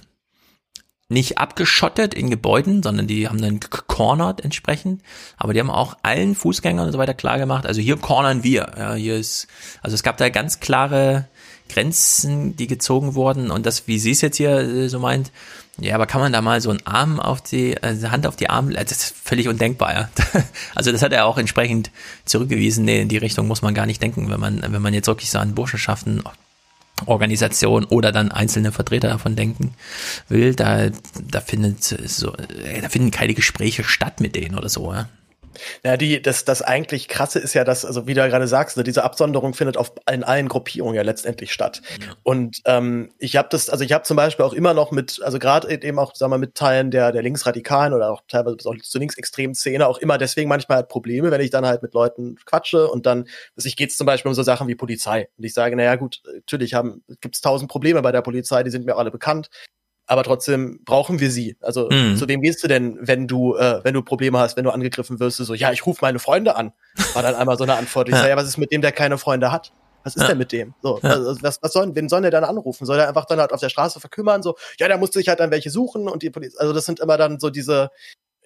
nicht 1.09 1.39
abgeschottet 1.39 2.13
in 2.13 2.29
Gebäuden, 2.29 2.83
sondern 2.83 3.07
die 3.07 3.29
haben 3.29 3.41
dann 3.41 3.61
gecornert 3.61 4.45
entsprechend. 4.45 5.03
Aber 5.39 5.55
die 5.55 5.61
haben 5.61 5.71
auch 5.71 5.97
allen 6.03 6.35
Fußgängern 6.35 6.87
und 6.87 6.93
so 6.93 6.99
weiter 6.99 7.15
klar 7.15 7.39
gemacht, 7.39 7.67
also 7.67 7.81
hier 7.81 7.97
cornern 7.97 8.45
wir. 8.45 8.73
Ja, 8.77 8.95
hier 8.95 9.17
ist, 9.17 9.47
also 9.83 9.95
es 9.95 10.03
gab 10.03 10.19
da 10.19 10.29
ganz 10.29 10.61
klare 10.61 11.27
Grenzen, 11.69 12.57
die 12.57 12.67
gezogen 12.67 13.15
wurden. 13.15 13.51
Und 13.51 13.65
das, 13.65 13.87
wie 13.87 13.99
sie 13.99 14.11
es 14.11 14.21
jetzt 14.21 14.37
hier 14.37 14.59
äh, 14.59 14.89
so 14.89 14.99
meint, 14.99 15.33
ja, 15.81 15.95
aber 15.95 16.07
kann 16.07 16.21
man 16.21 16.33
da 16.33 16.43
mal 16.43 16.61
so 16.61 16.71
einen 16.71 16.87
Arm 16.87 17.21
auf 17.21 17.41
die, 17.41 17.81
also 17.83 18.11
Hand 18.11 18.27
auf 18.27 18.37
die 18.37 18.51
Arme, 18.51 18.73
das 18.73 18.91
ist 18.91 19.15
völlig 19.17 19.49
undenkbar, 19.49 19.95
ja. 19.95 20.09
Also 20.75 20.93
das 20.93 21.03
hat 21.03 21.13
er 21.13 21.27
auch 21.27 21.39
entsprechend 21.39 21.91
zurückgewiesen. 22.25 22.85
Nee, 22.85 23.03
in 23.03 23.09
die 23.09 23.19
Richtung 23.19 23.47
muss 23.47 23.63
man 23.63 23.75
gar 23.75 23.87
nicht 23.87 24.03
denken, 24.03 24.29
wenn 24.29 24.41
man, 24.41 24.63
wenn 24.63 24.83
man 24.83 24.95
jetzt 24.95 25.07
wirklich 25.07 25.31
so 25.31 25.39
an 25.39 25.55
Burschenschaften 25.55 26.23
Organisation 27.07 27.85
oder 27.85 28.13
dann 28.13 28.33
einzelne 28.33 28.73
Vertreter 28.73 29.09
davon 29.09 29.37
denken 29.37 29.75
will, 30.29 30.55
da, 30.55 30.91
da 31.23 31.41
findet 31.41 31.83
so, 31.85 32.33
da 32.33 32.89
finden 32.89 33.11
keine 33.11 33.35
Gespräche 33.35 33.85
statt 33.85 34.21
mit 34.21 34.35
denen 34.35 34.57
oder 34.57 34.69
so, 34.69 34.93
ja. 34.93 35.09
Ja, 35.85 35.97
die, 35.97 36.21
das, 36.21 36.45
das 36.45 36.63
eigentlich 36.63 37.09
krasse 37.09 37.39
ist 37.39 37.55
ja, 37.55 37.65
dass, 37.65 37.85
also 37.85 38.07
wie 38.07 38.15
du 38.15 38.21
ja 38.21 38.29
gerade 38.29 38.49
sagst, 38.49 38.77
ne, 38.77 38.85
diese 38.85 39.05
Absonderung 39.05 39.55
findet 39.55 39.77
auf 39.77 39.93
in 40.11 40.25
allen 40.25 40.49
Gruppierungen 40.49 40.95
ja 40.95 41.03
letztendlich 41.03 41.53
statt. 41.53 41.83
Ja. 42.01 42.15
Und 42.23 42.61
ähm, 42.65 43.13
ich 43.19 43.37
habe 43.37 43.49
das, 43.51 43.71
also 43.71 43.85
ich 43.85 43.93
habe 43.93 44.05
zum 44.05 44.17
Beispiel 44.17 44.45
auch 44.45 44.53
immer 44.53 44.75
noch 44.75 44.91
mit, 44.91 45.21
also 45.23 45.39
gerade 45.39 45.71
eben 45.71 45.99
auch, 45.99 46.15
sagen 46.15 46.33
wir, 46.33 46.39
mit 46.39 46.55
Teilen 46.55 46.91
der, 46.91 47.13
der 47.13 47.23
Linksradikalen 47.23 47.93
oder 47.93 48.11
auch 48.11 48.23
teilweise 48.29 48.69
auch 48.69 48.77
zur 48.83 49.01
linksextremen 49.01 49.55
Szene 49.55 49.87
auch 49.87 49.99
immer 49.99 50.19
deswegen 50.19 50.49
manchmal 50.49 50.79
halt 50.79 50.89
Probleme, 50.89 51.31
wenn 51.31 51.41
ich 51.41 51.51
dann 51.51 51.67
halt 51.67 51.83
mit 51.83 51.95
Leuten 51.95 52.37
quatsche 52.45 52.89
und 52.89 53.07
dann, 53.07 53.27
ich 53.57 53.77
geht 53.77 53.91
es 53.91 53.97
zum 53.97 54.07
Beispiel 54.07 54.29
um 54.29 54.35
so 54.35 54.43
Sachen 54.43 54.69
wie 54.69 54.75
Polizei. 54.75 55.29
Und 55.37 55.45
ich 55.45 55.55
sage, 55.55 55.77
naja 55.77 55.97
gut, 55.97 56.23
natürlich 56.35 56.75
haben, 56.75 57.03
gibt 57.21 57.35
es 57.35 57.41
tausend 57.41 57.71
Probleme 57.71 58.03
bei 58.03 58.13
der 58.13 58.23
Polizei, 58.23 58.63
die 58.63 58.71
sind 58.71 58.87
mir 58.87 58.97
alle 58.97 59.11
bekannt 59.11 59.51
aber 60.09 60.25
trotzdem 60.25 60.81
brauchen 60.85 61.21
wir 61.21 61.31
sie. 61.31 61.57
Also 61.61 61.89
mhm. 61.91 62.17
zu 62.17 62.27
wem 62.29 62.41
gehst 62.41 62.65
du 62.65 62.69
denn, 62.69 62.99
wenn 63.01 63.29
du, 63.29 63.55
äh, 63.57 63.81
wenn 63.85 63.95
du 63.95 64.03
Probleme 64.03 64.39
hast, 64.39 64.57
wenn 64.57 64.65
du 64.65 64.71
angegriffen 64.71 65.21
wirst, 65.21 65.37
so, 65.37 65.55
ja, 65.55 65.71
ich 65.71 65.87
rufe 65.87 65.99
meine 66.03 66.19
Freunde 66.19 66.57
an. 66.57 66.73
War 67.13 67.23
dann 67.23 67.35
einmal 67.35 67.59
so 67.59 67.65
eine 67.65 67.77
Antwort. 67.77 68.09
Ich 68.09 68.15
ja. 68.15 68.21
sage, 68.21 68.31
ja, 68.31 68.37
was 68.37 68.49
ist 68.49 68.57
mit 68.57 68.73
dem, 68.73 68.81
der 68.81 68.91
keine 68.91 69.19
Freunde 69.19 69.53
hat? 69.53 69.73
Was 70.05 70.17
ist 70.17 70.23
ja. 70.23 70.29
denn 70.29 70.39
mit 70.39 70.51
dem? 70.51 70.75
So, 70.83 70.99
ja. 71.03 71.11
also, 71.11 71.43
was, 71.43 71.63
was 71.63 71.73
soll, 71.73 71.95
wen 71.95 72.09
soll 72.09 72.23
der 72.23 72.31
dann 72.31 72.45
anrufen? 72.45 72.87
Soll 72.87 72.99
er 72.99 73.09
einfach 73.09 73.27
dann 73.27 73.39
halt 73.39 73.53
auf 73.53 73.61
der 73.61 73.69
Straße 73.69 74.01
verkümmern? 74.01 74.43
So, 74.43 74.57
ja, 74.81 74.89
der 74.89 74.97
musste 74.97 75.19
sich 75.19 75.29
halt 75.29 75.41
dann 75.41 75.51
welche 75.51 75.71
suchen 75.71 76.09
und 76.09 76.23
die 76.23 76.31
Polizei, 76.31 76.59
also 76.59 76.73
das 76.73 76.87
sind 76.87 77.01
immer 77.01 77.19
dann 77.19 77.39
so 77.39 77.51
diese, 77.51 77.91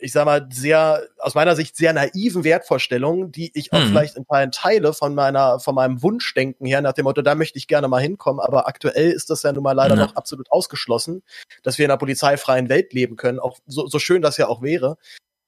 ich 0.02 0.12
sag 0.12 0.24
mal, 0.24 0.48
sehr, 0.50 1.06
aus 1.18 1.34
meiner 1.34 1.54
Sicht 1.54 1.76
sehr 1.76 1.92
naiven 1.92 2.44
Wertvorstellungen, 2.44 3.30
die 3.30 3.50
ich 3.54 3.72
auch 3.72 3.78
mhm. 3.78 3.88
vielleicht 3.88 4.16
in 4.16 4.26
Teilen 4.26 4.50
teile 4.50 4.92
von 4.92 5.14
meiner, 5.14 5.60
von 5.60 5.74
meinem 5.74 6.02
Wunschdenken 6.02 6.66
her, 6.66 6.80
nach 6.80 6.92
dem 6.92 7.04
Motto, 7.04 7.22
da 7.22 7.34
möchte 7.34 7.58
ich 7.58 7.68
gerne 7.68 7.88
mal 7.88 8.02
hinkommen, 8.02 8.40
aber 8.40 8.66
aktuell 8.66 9.12
ist 9.12 9.30
das 9.30 9.42
ja 9.42 9.52
nun 9.52 9.62
mal 9.62 9.72
leider 9.72 9.94
ja. 9.94 10.02
noch 10.02 10.16
absolut 10.16 10.50
ausgeschlossen, 10.50 11.22
dass 11.62 11.78
wir 11.78 11.84
in 11.84 11.90
einer 11.90 11.98
polizeifreien 11.98 12.68
Welt 12.68 12.92
leben 12.92 13.16
können, 13.16 13.38
auch 13.38 13.58
so, 13.66 13.86
so 13.86 13.98
schön 13.98 14.22
das 14.22 14.36
ja 14.36 14.48
auch 14.48 14.60
wäre. 14.60 14.96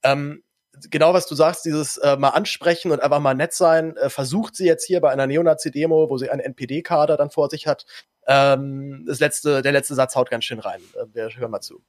Ähm, 0.02 0.43
genau 0.90 1.14
was 1.14 1.26
du 1.26 1.35
sagst, 1.35 1.64
dieses 1.64 1.97
äh, 1.97 2.16
mal 2.16 2.31
ansprechen 2.31 2.93
und 2.93 3.01
einfach 3.01 3.20
mal 3.20 3.35
nett 3.35 3.55
sein, 3.55 3.97
äh, 3.97 4.09
versucht 4.09 4.56
sie 4.56 4.66
jetzt 4.66 4.86
hier 4.86 5.01
bei 5.01 5.10
einer 5.10 5.26
Neonazi-Demo, 5.26 6.09
wo 6.10 6.18
sie 6.18 6.31
einen 6.31 6.40
NPD-Kader 6.40 7.16
dann 7.16 7.31
vor 7.31 7.51
sich 7.51 7.66
hat. 7.66 7.86
Ähm, 8.26 9.05
das 9.06 9.20
letzte, 9.20 9.62
der 9.62 9.72
letzte 9.72 9.94
Satz 9.94 10.14
haut 10.14 10.31
ganz 10.31 10.44
schön 10.44 10.60
rein. 10.60 10.81
Äh, 10.94 11.06
wir 11.12 11.28
hören 11.36 11.51
mal 11.51 11.60
zu. 11.60 11.82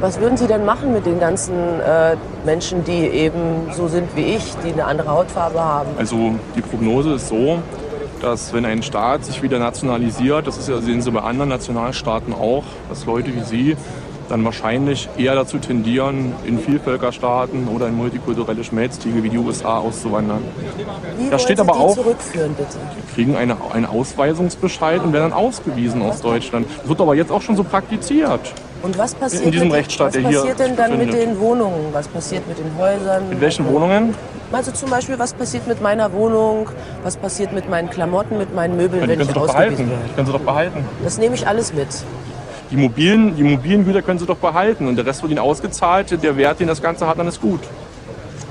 Was 0.00 0.18
würden 0.18 0.38
Sie 0.38 0.46
denn 0.46 0.64
machen 0.64 0.94
mit 0.94 1.04
den 1.04 1.20
ganzen 1.20 1.54
äh, 1.54 2.16
Menschen, 2.46 2.84
die 2.84 3.06
eben 3.06 3.70
so 3.76 3.86
sind 3.86 4.08
wie 4.16 4.22
ich, 4.22 4.54
die 4.64 4.72
eine 4.72 4.86
andere 4.86 5.10
Hautfarbe 5.10 5.62
haben? 5.62 5.90
Also 5.98 6.32
die 6.56 6.62
Prognose 6.62 7.14
ist 7.14 7.28
so, 7.28 7.58
dass 8.22 8.54
wenn 8.54 8.64
ein 8.64 8.82
Staat 8.82 9.26
sich 9.26 9.42
wieder 9.42 9.58
nationalisiert, 9.58 10.46
das 10.46 10.56
ist 10.56 10.70
ja, 10.70 10.80
sehen 10.80 11.02
Sie 11.02 11.10
bei 11.10 11.20
anderen 11.20 11.50
Nationalstaaten 11.50 12.32
auch, 12.32 12.64
dass 12.88 13.04
Leute 13.04 13.34
wie 13.34 13.42
Sie 13.42 13.76
dann 14.30 14.42
wahrscheinlich 14.42 15.08
eher 15.18 15.34
dazu 15.34 15.58
tendieren, 15.58 16.32
in 16.46 16.58
Vielvölkerstaaten 16.58 17.68
oder 17.68 17.88
in 17.88 17.96
multikulturelle 17.96 18.64
Schmelztiegel 18.64 19.22
wie 19.22 19.28
die 19.28 19.38
USA 19.38 19.78
auszuwandern. 19.78 20.42
Wie 21.18 21.28
da 21.28 21.38
steht 21.38 21.60
aber 21.60 21.74
auch? 21.74 21.94
Sie 21.96 23.14
kriegen 23.14 23.36
eine, 23.36 23.56
einen 23.72 23.86
Ausweisungsbescheid 23.86 25.02
und 25.02 25.12
werden 25.12 25.30
dann 25.30 25.38
ausgewiesen 25.38 26.00
aus 26.00 26.22
Deutschland. 26.22 26.66
Das 26.78 26.88
wird 26.88 27.00
aber 27.02 27.14
jetzt 27.16 27.30
auch 27.30 27.42
schon 27.42 27.56
so 27.56 27.64
praktiziert. 27.64 28.40
Und 28.82 28.96
was 28.96 29.14
passiert, 29.14 29.44
in 29.44 29.50
diesem 29.50 29.70
Rechtsstaat, 29.70 30.14
was 30.14 30.22
passiert 30.22 30.58
denn 30.58 30.76
dann 30.76 30.96
mit 30.96 31.12
den 31.12 31.38
Wohnungen? 31.38 31.92
Was 31.92 32.08
passiert 32.08 32.46
mit 32.48 32.58
den 32.58 32.70
Häusern? 32.78 33.28
Mit 33.28 33.40
welchen 33.40 33.66
Wohnungen? 33.66 34.14
Also 34.52 34.72
zum 34.72 34.90
Beispiel, 34.90 35.18
was 35.18 35.32
passiert 35.34 35.68
mit 35.68 35.80
meiner 35.80 36.12
Wohnung? 36.12 36.68
Was 37.04 37.16
passiert 37.16 37.52
mit 37.52 37.68
meinen 37.68 37.90
Klamotten, 37.90 38.38
mit 38.38 38.54
meinen 38.54 38.76
Möbeln, 38.76 39.02
Ja, 39.02 39.08
wenn 39.08 39.20
ich 39.20 39.36
ausgewiesen 39.36 39.90
werde? 39.90 40.02
Die 40.08 40.14
können 40.14 40.26
Sie 40.26 40.32
doch 40.32 40.40
behalten. 40.40 40.84
Das 41.04 41.18
nehme 41.18 41.34
ich 41.34 41.46
alles 41.46 41.72
mit. 41.72 41.88
Die 42.70 42.76
mobilen, 42.76 43.36
die 43.36 43.42
mobilen 43.42 43.84
Güter 43.84 44.02
können 44.02 44.18
Sie 44.18 44.26
doch 44.26 44.36
behalten 44.36 44.88
und 44.88 44.96
der 44.96 45.04
Rest 45.06 45.22
wird 45.22 45.30
Ihnen 45.30 45.40
ausgezahlt. 45.40 46.22
Der 46.22 46.36
Wert, 46.36 46.60
den 46.60 46.68
das 46.68 46.80
Ganze 46.80 47.06
hat, 47.06 47.18
dann 47.18 47.28
ist 47.28 47.40
gut. 47.40 47.60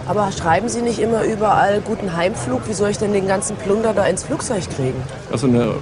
Aber 0.07 0.31
schreiben 0.31 0.69
Sie 0.69 0.81
nicht 0.81 0.99
immer 0.99 1.23
überall 1.23 1.81
guten 1.81 2.15
Heimflug? 2.15 2.67
Wie 2.67 2.73
soll 2.73 2.89
ich 2.89 2.97
denn 2.97 3.13
den 3.13 3.27
ganzen 3.27 3.55
Plunder 3.57 3.93
da 3.93 4.05
ins 4.05 4.23
Flugzeug 4.23 4.63
kriegen? 4.75 5.01
Das 5.31 5.43
ist 5.43 5.49
eine 5.49 5.73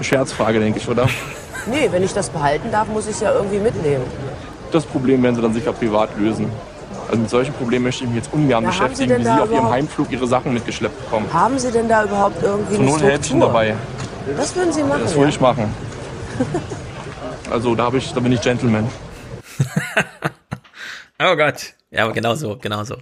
Scherzfrage, 0.00 0.60
denke 0.60 0.78
ich, 0.78 0.88
oder? 0.88 1.08
Nee, 1.70 1.88
wenn 1.90 2.02
ich 2.02 2.12
das 2.12 2.30
behalten 2.30 2.70
darf, 2.70 2.88
muss 2.88 3.06
ich 3.06 3.12
es 3.12 3.20
ja 3.20 3.32
irgendwie 3.32 3.58
mitnehmen. 3.58 4.04
Das 4.72 4.84
Problem 4.84 5.22
werden 5.22 5.36
Sie 5.36 5.42
dann 5.42 5.54
sicher 5.54 5.72
privat 5.72 6.16
lösen. 6.18 6.50
Also 7.08 7.20
mit 7.20 7.30
solchen 7.30 7.54
Problemen 7.54 7.84
möchte 7.86 8.04
ich 8.04 8.10
mich 8.10 8.18
jetzt 8.24 8.32
ungern 8.32 8.64
Na, 8.64 8.68
haben 8.70 8.94
Sie 8.94 9.06
beschäftigen, 9.06 9.08
denn 9.10 9.20
wie 9.20 9.24
da 9.24 9.36
Sie 9.36 9.42
auf 9.42 9.50
Ihrem 9.50 9.70
Heimflug 9.70 10.10
Ihre 10.10 10.26
Sachen 10.26 10.52
mitgeschleppt 10.52 11.04
bekommen. 11.04 11.32
Haben 11.32 11.58
Sie 11.58 11.70
denn 11.70 11.88
da 11.88 12.04
überhaupt 12.04 12.42
irgendwie 12.42 12.74
Zur 12.74 12.82
eine 12.82 12.90
Not 12.90 13.24
Struktur? 13.24 13.40
dabei. 13.40 13.74
Das 14.36 14.54
würden 14.54 14.72
Sie 14.72 14.82
machen, 14.82 15.00
Das 15.04 15.14
würde 15.14 15.24
ja? 15.24 15.28
ich 15.30 15.40
machen. 15.40 15.74
Also 17.50 17.74
da, 17.74 17.90
ich, 17.94 18.12
da 18.12 18.20
bin 18.20 18.32
ich 18.32 18.42
Gentleman. 18.42 18.86
Oh 21.20 21.34
Gott. 21.34 21.74
Ja, 21.90 22.04
aber 22.04 22.12
genau 22.12 22.36
so, 22.36 22.56
genau 22.58 22.84
so. 22.84 22.96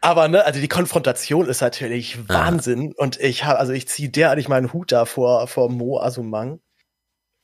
Aber 0.00 0.28
ne, 0.28 0.44
also 0.44 0.58
die 0.60 0.68
Konfrontation 0.68 1.46
ist 1.48 1.60
natürlich 1.60 2.28
Wahnsinn 2.28 2.94
und 2.96 3.20
ich 3.20 3.44
habe 3.44 3.58
also 3.58 3.72
ich 3.72 3.88
ziehe 3.88 4.08
derartig 4.08 4.48
meinen 4.48 4.72
Hut 4.72 4.92
da 4.92 5.04
vor 5.04 5.46
vor 5.48 5.68
Mo 5.70 6.00
Asumang. 6.00 6.60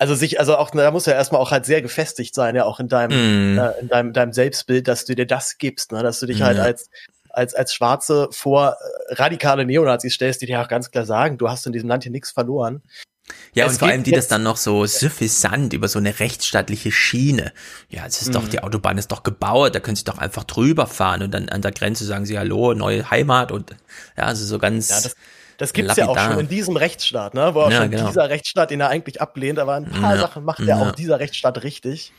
Also 0.02 0.14
sich 0.16 0.40
also 0.40 0.56
auch 0.56 0.70
da 0.70 0.90
muss 0.90 1.06
ja 1.06 1.12
erstmal 1.12 1.40
auch 1.40 1.50
halt 1.52 1.64
sehr 1.64 1.80
gefestigt 1.80 2.34
sein 2.34 2.56
ja 2.56 2.64
auch 2.64 2.80
in 2.80 2.88
deinem 2.88 3.54
Mm. 3.54 3.58
äh, 3.58 3.70
in 3.80 3.88
deinem 3.88 4.12
deinem 4.12 4.32
Selbstbild, 4.32 4.88
dass 4.88 5.04
du 5.04 5.14
dir 5.14 5.26
das 5.26 5.58
gibst, 5.58 5.92
ne, 5.92 6.02
dass 6.02 6.18
du 6.20 6.26
dich 6.26 6.42
halt 6.42 6.56
Ja. 6.58 6.64
als 6.64 6.90
als 7.30 7.54
als 7.54 7.72
Schwarze 7.72 8.28
vor 8.32 8.76
äh, 9.10 9.14
radikale 9.14 9.64
Neonazis 9.64 10.14
stellst, 10.14 10.42
die 10.42 10.46
dir 10.46 10.60
auch 10.60 10.68
ganz 10.68 10.90
klar 10.90 11.06
sagen, 11.06 11.38
du 11.38 11.48
hast 11.48 11.66
in 11.66 11.72
diesem 11.72 11.88
Land 11.88 12.02
hier 12.02 12.12
nichts 12.12 12.30
verloren. 12.32 12.82
Ja, 13.54 13.66
Es 13.66 13.72
und 13.74 13.78
vor 13.78 13.88
allem 13.88 14.02
die 14.02 14.10
das 14.10 14.26
dann 14.28 14.42
noch 14.42 14.56
so 14.56 14.84
suffisant 14.84 15.72
über 15.72 15.86
so 15.88 15.98
eine 16.00 16.18
rechtsstaatliche 16.18 16.90
Schiene. 16.90 17.52
Ja, 17.88 18.04
es 18.04 18.20
ist 18.20 18.34
doch, 18.34 18.42
Mhm. 18.44 18.50
die 18.50 18.62
Autobahn 18.62 18.98
ist 18.98 19.12
doch 19.12 19.22
gebaut, 19.22 19.74
da 19.74 19.80
können 19.80 19.96
sie 19.96 20.04
doch 20.04 20.18
einfach 20.18 20.44
drüber 20.44 20.86
fahren 20.88 21.22
und 21.22 21.30
dann 21.32 21.48
an 21.48 21.62
der 21.62 21.70
Grenze 21.70 22.04
sagen 22.04 22.26
sie 22.26 22.38
Hallo, 22.38 22.74
neue 22.74 23.10
Heimat 23.10 23.52
und 23.52 23.70
ja, 24.18 24.24
also 24.24 24.44
so 24.44 24.58
ganz. 24.58 24.88
Ja, 24.90 25.00
das, 25.00 25.14
Das 25.62 25.72
gibt's 25.72 25.96
ja 25.96 26.06
auch 26.08 26.16
lapidar. 26.16 26.32
schon 26.32 26.40
in 26.44 26.48
diesem 26.48 26.76
Rechtsstaat, 26.76 27.34
ne? 27.34 27.54
Wo 27.54 27.60
auch 27.60 27.70
Ja, 27.70 27.82
schon 27.82 27.90
genau. 27.92 28.08
dieser 28.08 28.28
Rechtsstaat, 28.28 28.70
den 28.70 28.80
er 28.80 28.88
eigentlich 28.88 29.20
ablehnt, 29.20 29.58
aber 29.58 29.74
ein 29.74 29.84
paar 29.86 30.14
Ja. 30.16 30.20
Sachen 30.20 30.44
macht 30.44 30.60
ja 30.60 30.76
auch 30.82 30.92
dieser 30.92 31.20
Rechtsstaat 31.20 31.62
richtig. 31.62 32.12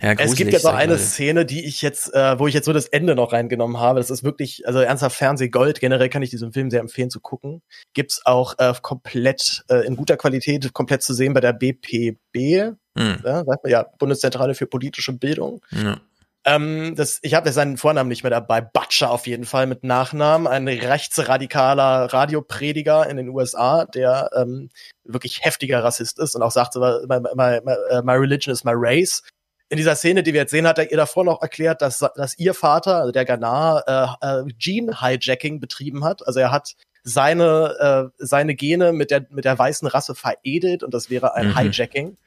Ja, 0.00 0.10
es 0.12 0.16
gibt 0.16 0.28
gruselig, 0.28 0.52
jetzt 0.54 0.64
ich 0.64 0.70
eine. 0.70 0.98
Szene, 0.98 1.44
die 1.46 1.64
ich 1.66 1.80
jetzt, 1.82 2.12
äh, 2.14 2.38
wo 2.38 2.46
ich 2.46 2.54
jetzt 2.54 2.64
so 2.66 2.72
das 2.72 2.86
Ende 2.86 3.14
noch 3.14 3.32
reingenommen 3.32 3.78
habe. 3.78 4.00
Das 4.00 4.10
ist 4.10 4.24
wirklich, 4.24 4.66
also 4.66 4.80
ernsthaft 4.80 5.16
Fernsehgold. 5.16 5.78
Generell 5.80 6.08
kann 6.08 6.22
ich 6.22 6.30
diesen 6.30 6.52
Film 6.52 6.70
sehr 6.70 6.80
empfehlen 6.80 7.10
zu 7.10 7.20
gucken. 7.20 7.62
Gibt's 7.94 8.22
auch 8.24 8.54
äh, 8.58 8.72
komplett 8.82 9.62
äh, 9.68 9.86
in 9.86 9.96
guter 9.96 10.16
Qualität, 10.16 10.72
komplett 10.72 11.02
zu 11.02 11.14
sehen 11.14 11.32
bei 11.34 11.40
der 11.40 11.52
BPB, 11.52 12.74
Hm. 12.96 13.18
ja, 13.24 13.44
sagt 13.44 13.64
man 13.64 13.70
ja, 13.72 13.86
Bundeszentrale 13.98 14.54
für 14.54 14.66
politische 14.66 15.12
Bildung. 15.12 15.60
Ja. 15.72 15.98
Ähm, 16.46 16.94
das, 16.94 17.20
ich 17.22 17.34
habe 17.34 17.50
seinen 17.52 17.78
Vornamen 17.78 18.08
nicht 18.08 18.22
mehr 18.22 18.30
dabei. 18.30 18.60
Butcher 18.60 19.10
auf 19.10 19.26
jeden 19.26 19.44
Fall 19.44 19.66
mit 19.66 19.82
Nachnamen. 19.82 20.46
Ein 20.46 20.68
rechtsradikaler 20.68 22.12
Radioprediger 22.12 23.08
in 23.08 23.16
den 23.16 23.30
USA, 23.30 23.86
der 23.86 24.30
ähm, 24.36 24.70
wirklich 25.04 25.44
heftiger 25.44 25.82
Rassist 25.82 26.18
ist 26.18 26.34
und 26.34 26.42
auch 26.42 26.50
sagt, 26.50 26.74
my, 26.74 27.06
my, 27.08 27.60
my, 27.64 27.74
uh, 27.92 28.02
my 28.02 28.12
religion 28.14 28.52
is 28.52 28.64
my 28.64 28.72
race. 28.74 29.22
In 29.70 29.78
dieser 29.78 29.96
Szene, 29.96 30.22
die 30.22 30.34
wir 30.34 30.42
jetzt 30.42 30.50
sehen, 30.50 30.66
hat 30.66 30.78
er 30.78 30.90
ihr 30.90 30.98
davor 30.98 31.24
noch 31.24 31.40
erklärt, 31.40 31.80
dass, 31.80 31.98
dass 31.98 32.38
ihr 32.38 32.52
Vater, 32.52 32.96
also 32.96 33.12
der 33.12 33.24
Ghana, 33.24 34.18
äh, 34.20 34.40
äh, 34.42 34.44
Gene-Hijacking 34.58 35.58
betrieben 35.60 36.04
hat. 36.04 36.26
Also 36.26 36.40
er 36.40 36.52
hat 36.52 36.74
seine, 37.02 38.10
äh, 38.18 38.24
seine 38.24 38.54
Gene 38.54 38.92
mit 38.92 39.10
der, 39.10 39.26
mit 39.30 39.46
der 39.46 39.58
weißen 39.58 39.88
Rasse 39.88 40.14
veredelt 40.14 40.82
und 40.82 40.92
das 40.92 41.08
wäre 41.08 41.34
ein 41.34 41.48
Mhm. 41.48 41.56
Hijacking. 41.58 42.18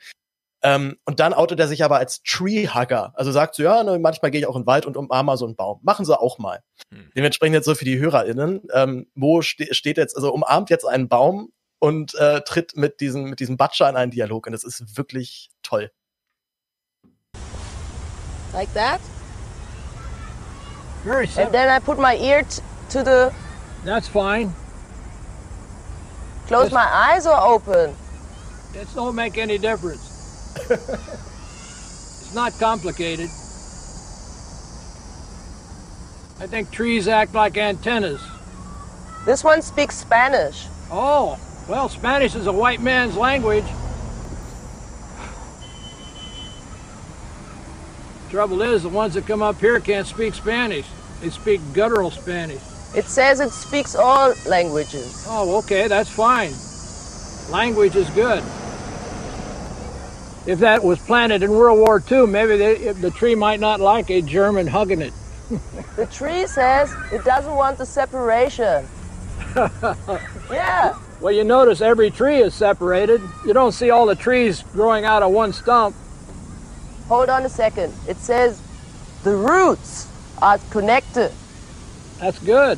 Ähm, 0.64 0.98
und 1.06 1.20
dann 1.20 1.34
outet 1.34 1.60
er 1.60 1.68
sich 1.68 1.84
aber 1.84 1.98
als 1.98 2.24
Tree-Hugger. 2.24 3.14
Also 3.16 3.32
sagt 3.32 3.56
so, 3.56 3.64
ja, 3.64 3.84
ne, 3.84 4.00
manchmal 4.00 4.32
gehe 4.32 4.42
ich 4.42 4.48
auch 4.48 4.56
in 4.56 4.64
den 4.64 4.68
Wald 4.68 4.86
und 4.86 4.98
umarme 4.98 5.28
mal 5.28 5.38
so 5.38 5.46
einen 5.46 5.56
Baum. 5.56 5.80
Machen 5.84 6.06
sie 6.06 6.20
auch 6.20 6.40
mal. 6.40 6.64
Dementsprechend 7.16 7.54
jetzt 7.54 7.66
so 7.66 7.76
für 7.76 7.86
die 7.86 8.00
HörerInnen. 8.00 8.64
Ähm, 8.74 9.08
Mo 9.14 9.42
ste 9.42 9.74
steht 9.74 9.98
jetzt, 9.98 10.16
also 10.16 10.34
umarmt 10.34 10.70
jetzt 10.70 10.86
einen 10.86 11.08
Baum 11.08 11.52
und 11.80 12.16
äh, 12.16 12.42
tritt 12.42 12.76
mit 12.76 13.00
diesem, 13.02 13.26
mit 13.26 13.40
diesem 13.40 13.58
Butcher 13.58 13.88
in 13.90 13.96
einen 13.96 14.12
Dialog. 14.12 14.48
Und 14.48 14.54
das 14.54 14.64
ist 14.64 14.98
wirklich 14.98 15.50
toll. 15.62 15.92
Like 18.54 18.74
that? 18.74 19.00
Very 21.04 21.30
And 21.38 21.52
then 21.52 21.70
I 21.70 21.80
put 21.80 22.00
my 22.00 22.16
ear 22.16 22.44
to 22.90 23.04
the. 23.04 23.32
That's 23.86 24.08
fine. 24.08 24.54
Close 26.48 26.72
my 26.72 26.86
eyes 26.86 27.28
or 27.28 27.38
open? 27.40 27.94
It 28.74 28.88
don't 28.96 29.16
make 29.16 29.38
any 29.38 29.58
difference. 29.58 30.07
It's 30.70 32.34
not 32.36 32.54
complicated. 32.60 33.30
I 36.40 36.46
think 36.46 36.72
trees 36.72 37.08
act 37.08 37.34
like 37.34 37.58
antennas. 37.58 38.22
This 39.26 39.44
one 39.44 39.62
speaks 39.62 39.96
Spanish. 39.96 40.68
Oh, 40.92 41.40
well, 41.68 41.90
Spanish 41.90 42.36
is 42.36 42.48
a 42.48 42.52
white 42.52 42.80
man's 42.80 43.18
language. 43.18 43.66
Trouble 48.30 48.62
is, 48.62 48.84
the 48.84 48.90
ones 48.90 49.14
that 49.16 49.26
come 49.26 49.42
up 49.42 49.60
here 49.60 49.80
can't 49.80 50.06
speak 50.06 50.34
Spanish. 50.34 50.86
They 51.22 51.30
speak 51.30 51.62
guttural 51.74 52.12
Spanish. 52.12 52.62
It 52.96 53.06
says 53.06 53.40
it 53.40 53.52
speaks 53.52 53.96
all 53.96 54.34
languages. 54.46 55.26
Oh, 55.28 55.58
okay, 55.60 55.88
that's 55.88 56.10
fine. 56.10 56.52
Language 57.52 57.96
is 57.96 58.10
good. 58.12 58.44
If 60.48 60.60
that 60.60 60.84
was 60.84 60.98
planted 61.00 61.44
in 61.44 61.52
World 61.52 61.80
War 61.80 62.02
II, 62.10 62.26
maybe 62.28 62.56
they, 62.58 62.94
the 62.94 63.12
tree 63.12 63.36
might 63.36 63.60
not 63.60 63.82
like 63.82 64.10
a 64.10 64.22
German 64.22 64.66
hugging 64.66 65.02
it. 65.02 65.14
The 65.98 66.06
tree 66.06 66.48
says 66.48 66.94
it 67.12 67.24
doesn't 67.26 67.54
want 67.54 67.78
the 67.78 67.86
separation. 67.86 68.88
Yeah. 70.50 70.98
Well, 71.20 71.34
you 71.34 71.44
notice 71.44 71.82
every 71.82 72.10
tree 72.10 72.38
is 72.38 72.54
separated. 72.54 73.22
You 73.46 73.52
don't 73.52 73.74
see 73.74 73.90
all 73.90 74.06
the 74.06 74.16
trees 74.16 74.64
growing 74.72 75.04
out 75.04 75.24
of 75.24 75.32
one 75.32 75.52
stump. 75.52 75.94
Hold 77.10 77.30
on 77.30 77.44
a 77.44 77.50
second. 77.50 77.94
It 78.08 78.16
says 78.16 78.62
the 79.24 79.36
roots 79.36 80.08
are 80.42 80.58
connected. 80.70 81.34
That's 82.20 82.40
good. 82.40 82.78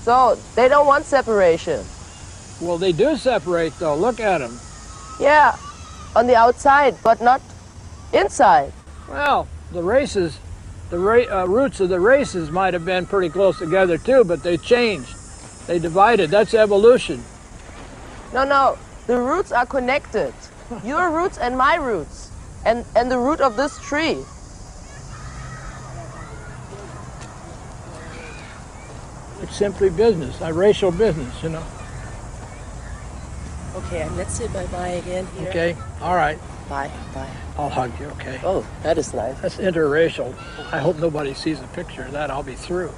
So 0.00 0.38
they 0.54 0.68
don't 0.68 0.86
want 0.86 1.04
separation. 1.04 1.84
Well, 2.60 2.78
they 2.78 2.92
do 2.92 3.16
separate, 3.16 3.78
though. 3.78 3.96
Look 3.96 4.20
at 4.20 4.38
them. 4.38 4.58
Yeah, 5.20 5.56
on 6.16 6.26
the 6.26 6.36
outside, 6.36 6.96
but 7.02 7.20
not 7.20 7.40
inside. 8.12 8.72
Well, 9.08 9.48
the 9.72 9.82
races, 9.82 10.38
the 10.90 10.98
ra- 10.98 11.42
uh, 11.42 11.46
roots 11.46 11.80
of 11.80 11.88
the 11.88 12.00
races 12.00 12.50
might 12.50 12.74
have 12.74 12.84
been 12.84 13.06
pretty 13.06 13.28
close 13.28 13.58
together, 13.58 13.98
too, 13.98 14.24
but 14.24 14.42
they 14.42 14.56
changed. 14.56 15.14
They 15.66 15.78
divided. 15.78 16.30
That's 16.30 16.54
evolution. 16.54 17.22
No, 18.32 18.44
no, 18.44 18.78
the 19.06 19.18
roots 19.18 19.52
are 19.52 19.66
connected. 19.66 20.32
Your 20.84 21.10
roots 21.10 21.38
and 21.38 21.56
my 21.56 21.76
roots, 21.76 22.30
and 22.64 22.84
and 22.96 23.10
the 23.10 23.18
root 23.18 23.40
of 23.40 23.56
this 23.56 23.78
tree. 23.78 24.18
It's 29.42 29.56
simply 29.56 29.90
business, 29.90 30.40
a 30.40 30.52
racial 30.52 30.90
business, 30.90 31.42
you 31.42 31.50
know. 31.50 31.62
Okay, 33.76 34.02
and 34.02 34.16
let's 34.16 34.34
say 34.34 34.46
bye 34.48 34.66
bye 34.66 34.88
again 34.88 35.26
here. 35.38 35.48
Okay, 35.48 35.76
all 36.00 36.14
right. 36.14 36.38
Bye, 36.68 36.90
bye. 37.12 37.28
I'll 37.58 37.68
hug 37.68 37.92
you, 38.00 38.06
okay? 38.06 38.40
Oh, 38.42 38.66
that 38.82 38.98
is 38.98 39.12
nice. 39.12 39.38
That's 39.40 39.56
interracial. 39.56 40.34
I 40.72 40.78
hope 40.78 40.96
nobody 40.98 41.34
sees 41.34 41.60
a 41.60 41.66
picture 41.68 42.02
of 42.02 42.12
that. 42.12 42.30
I'll 42.30 42.42
be 42.42 42.54
through. 42.54 42.92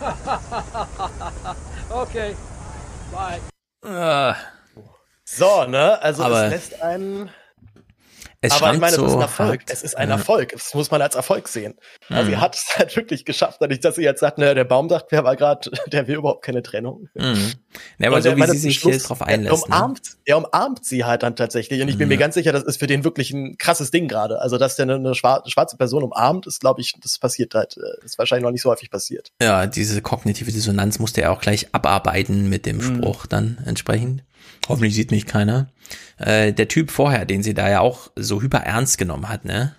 okay, 1.90 2.36
bye. 3.12 3.40
Ah. 3.82 4.52
So, 5.24 5.66
ne? 5.66 5.98
Also 6.02 6.22
Aber 6.24 6.44
es 6.44 6.50
lässt 6.50 6.82
einen. 6.82 7.30
Es 8.46 8.52
aber 8.62 8.74
ich 8.74 8.80
meine, 8.80 8.96
das 8.96 9.04
ist 9.04 9.10
so 9.10 9.16
ein 9.16 9.22
Erfolg. 9.22 9.60
hart. 9.60 9.70
Es 9.70 9.82
ist 9.82 9.96
ein 9.96 10.08
Ja. 10.08 10.14
Erfolg. 10.16 10.52
Das 10.52 10.74
muss 10.74 10.90
man 10.90 11.02
als 11.02 11.14
Erfolg 11.14 11.48
sehen. 11.48 11.74
Also 12.08 12.24
Mhm. 12.24 12.30
sie 12.30 12.36
hat 12.38 12.54
es 12.56 12.66
halt 12.76 12.96
wirklich 12.96 13.24
geschafft, 13.24 13.58
dadurch, 13.60 13.80
dass 13.80 13.96
sie 13.96 14.02
jetzt 14.02 14.20
sagt, 14.20 14.38
ne, 14.38 14.54
der 14.54 14.64
Baumdachquer 14.64 15.24
war 15.24 15.36
gerade, 15.36 15.70
der 15.92 16.06
will 16.08 16.16
überhaupt 16.16 16.44
keine 16.44 16.62
Trennung. 16.62 17.08
Mhm. 17.14 17.52
Ja, 17.98 18.08
aber 18.08 18.16
Und 18.16 18.22
so 18.22 18.28
er- 18.28 18.36
wie 18.36 18.40
meine, 18.40 18.52
sie 18.52 18.58
sich 18.58 18.78
Schluss, 18.78 19.02
drauf 19.04 19.20
Er 19.20 19.26
einlässt. 19.28 19.68
Ne? 19.68 19.74
umarmt, 19.74 20.00
er 20.24 20.38
umarmt 20.38 20.84
sie 20.84 21.04
halt 21.04 21.22
dann 21.22 21.36
tatsächlich. 21.36 21.80
Und 21.82 21.88
ich 21.88 21.98
bin 21.98 22.08
mir 22.08 22.14
Ja. 22.14 22.20
ganz 22.20 22.34
sicher, 22.34 22.52
das 22.52 22.62
ist 22.62 22.78
für 22.78 22.86
den 22.86 23.04
wirklich 23.04 23.30
ein 23.32 23.56
krasses 23.58 23.90
Ding 23.90 24.08
gerade. 24.08 24.40
Also, 24.40 24.58
dass 24.58 24.76
der 24.76 24.84
eine, 24.84 24.94
eine 24.96 25.14
schwarze, 25.14 25.50
schwarze 25.50 25.76
Person 25.76 26.02
umarmt, 26.02 26.46
ist, 26.46 26.60
glaube 26.60 26.80
ich, 26.80 26.94
das 27.02 27.18
passiert 27.18 27.54
halt, 27.54 27.76
äh, 27.76 28.04
ist 28.04 28.18
wahrscheinlich 28.18 28.44
noch 28.44 28.50
nicht 28.52 28.62
so 28.62 28.70
häufig 28.70 28.90
passiert. 28.90 29.30
Ja, 29.40 29.66
diese 29.66 30.00
kognitive 30.02 30.52
Dissonanz 30.52 30.98
musste 30.98 31.22
er 31.22 31.32
auch 31.32 31.40
gleich 31.40 31.68
abarbeiten 31.72 32.48
mit 32.48 32.66
dem 32.66 32.76
Mhm. 32.78 32.96
Spruch 32.98 33.26
dann 33.26 33.58
entsprechend. 33.66 34.22
Hoffentlich 34.68 34.94
sieht 34.94 35.10
mich 35.10 35.26
keiner. 35.26 35.68
Äh, 36.18 36.52
der 36.52 36.68
Typ 36.68 36.90
vorher, 36.90 37.24
den 37.24 37.42
sie 37.42 37.54
da 37.54 37.68
ja 37.68 37.80
auch 37.80 38.10
so 38.16 38.40
hyper 38.42 38.58
ernst 38.58 38.98
genommen 38.98 39.28
hat, 39.28 39.44
ne? 39.44 39.74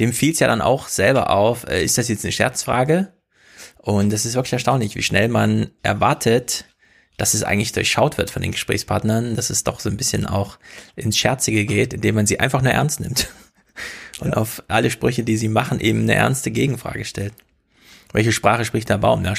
Dem 0.00 0.12
fiel 0.12 0.32
es 0.32 0.38
ja 0.38 0.46
dann 0.46 0.60
auch 0.60 0.88
selber 0.88 1.30
auf, 1.30 1.66
äh, 1.66 1.82
ist 1.82 1.98
das 1.98 2.08
jetzt 2.08 2.24
eine 2.24 2.32
Scherzfrage? 2.32 3.12
Und 3.78 4.12
das 4.12 4.24
ist 4.24 4.34
wirklich 4.34 4.52
erstaunlich, 4.52 4.94
wie 4.94 5.02
schnell 5.02 5.28
man 5.28 5.70
erwartet, 5.82 6.66
dass 7.16 7.34
es 7.34 7.42
eigentlich 7.42 7.72
durchschaut 7.72 8.16
wird 8.16 8.30
von 8.30 8.42
den 8.42 8.52
Gesprächspartnern, 8.52 9.34
dass 9.34 9.50
es 9.50 9.64
doch 9.64 9.80
so 9.80 9.88
ein 9.88 9.96
bisschen 9.96 10.24
auch 10.24 10.58
ins 10.94 11.18
Scherzige 11.18 11.64
geht, 11.64 11.94
indem 11.94 12.14
man 12.14 12.26
sie 12.26 12.38
einfach 12.38 12.62
nur 12.62 12.72
ernst 12.72 13.00
nimmt. 13.00 13.28
Und 14.20 14.30
ja. 14.30 14.36
auf 14.36 14.62
alle 14.68 14.90
Sprüche, 14.90 15.24
die 15.24 15.36
sie 15.36 15.48
machen, 15.48 15.80
eben 15.80 16.02
eine 16.02 16.14
ernste 16.14 16.50
Gegenfrage 16.50 17.04
stellt. 17.04 17.34
Welche 18.12 18.32
Sprache 18.32 18.64
spricht 18.64 18.88
der 18.88 18.98
Baum? 18.98 19.24
Ja, 19.24 19.34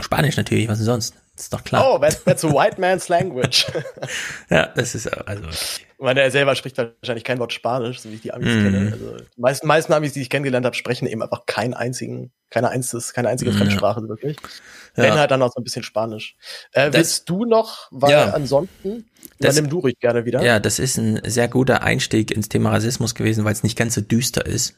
Spanisch 0.00 0.36
natürlich, 0.36 0.68
was 0.68 0.78
denn 0.78 0.86
sonst? 0.86 1.14
Ist 1.36 1.52
doch 1.52 1.64
klar. 1.64 1.94
Oh, 1.94 1.98
that's, 1.98 2.22
that's 2.22 2.44
a 2.44 2.48
white 2.48 2.80
man's 2.80 3.08
language. 3.08 3.66
ja, 4.50 4.66
das 4.66 4.94
ist 4.94 5.08
also. 5.08 5.44
Ich 5.48 5.86
meine, 5.98 6.20
er 6.20 6.30
selber 6.30 6.54
spricht 6.54 6.78
wahrscheinlich 6.78 7.24
kein 7.24 7.38
Wort 7.38 7.52
Spanisch, 7.52 8.00
so 8.00 8.10
wie 8.10 8.14
ich 8.14 8.22
die 8.22 8.32
Amis 8.32 8.48
mm. 8.48 8.62
kenne. 8.62 8.92
Also 8.92 9.16
die 9.16 9.40
meisten, 9.40 9.66
meisten 9.66 9.92
Amis, 9.92 10.12
die 10.12 10.20
ich 10.20 10.30
kennengelernt 10.30 10.66
habe, 10.66 10.76
sprechen 10.76 11.06
eben 11.06 11.22
einfach 11.22 11.46
keinen 11.46 11.74
einzigen, 11.74 12.32
keine 12.50 12.68
einziges, 12.68 13.14
keine 13.14 13.28
einzige 13.28 13.50
mm. 13.50 13.54
Fremdsprache 13.54 14.08
wirklich. 14.08 14.36
Ja. 14.96 15.04
Wenn 15.04 15.14
halt 15.14 15.30
dann 15.30 15.42
auch 15.42 15.52
so 15.52 15.60
ein 15.60 15.64
bisschen 15.64 15.82
Spanisch. 15.82 16.36
Äh, 16.72 16.90
das, 16.90 16.94
willst 16.94 17.28
du 17.28 17.44
noch, 17.44 17.88
weil 17.90 18.12
ja. 18.12 18.30
ansonsten, 18.30 19.08
das, 19.40 19.54
dann 19.54 19.64
nimm 19.64 19.70
du 19.70 19.80
ruhig 19.80 19.98
gerne 19.98 20.24
wieder. 20.24 20.42
Ja, 20.42 20.60
das 20.60 20.78
ist 20.78 20.98
ein 20.98 21.20
sehr 21.24 21.48
guter 21.48 21.82
Einstieg 21.82 22.30
ins 22.30 22.48
Thema 22.48 22.70
Rassismus 22.70 23.14
gewesen, 23.14 23.44
weil 23.44 23.52
es 23.52 23.62
nicht 23.62 23.76
ganz 23.76 23.94
so 23.94 24.00
düster 24.00 24.46
ist. 24.46 24.76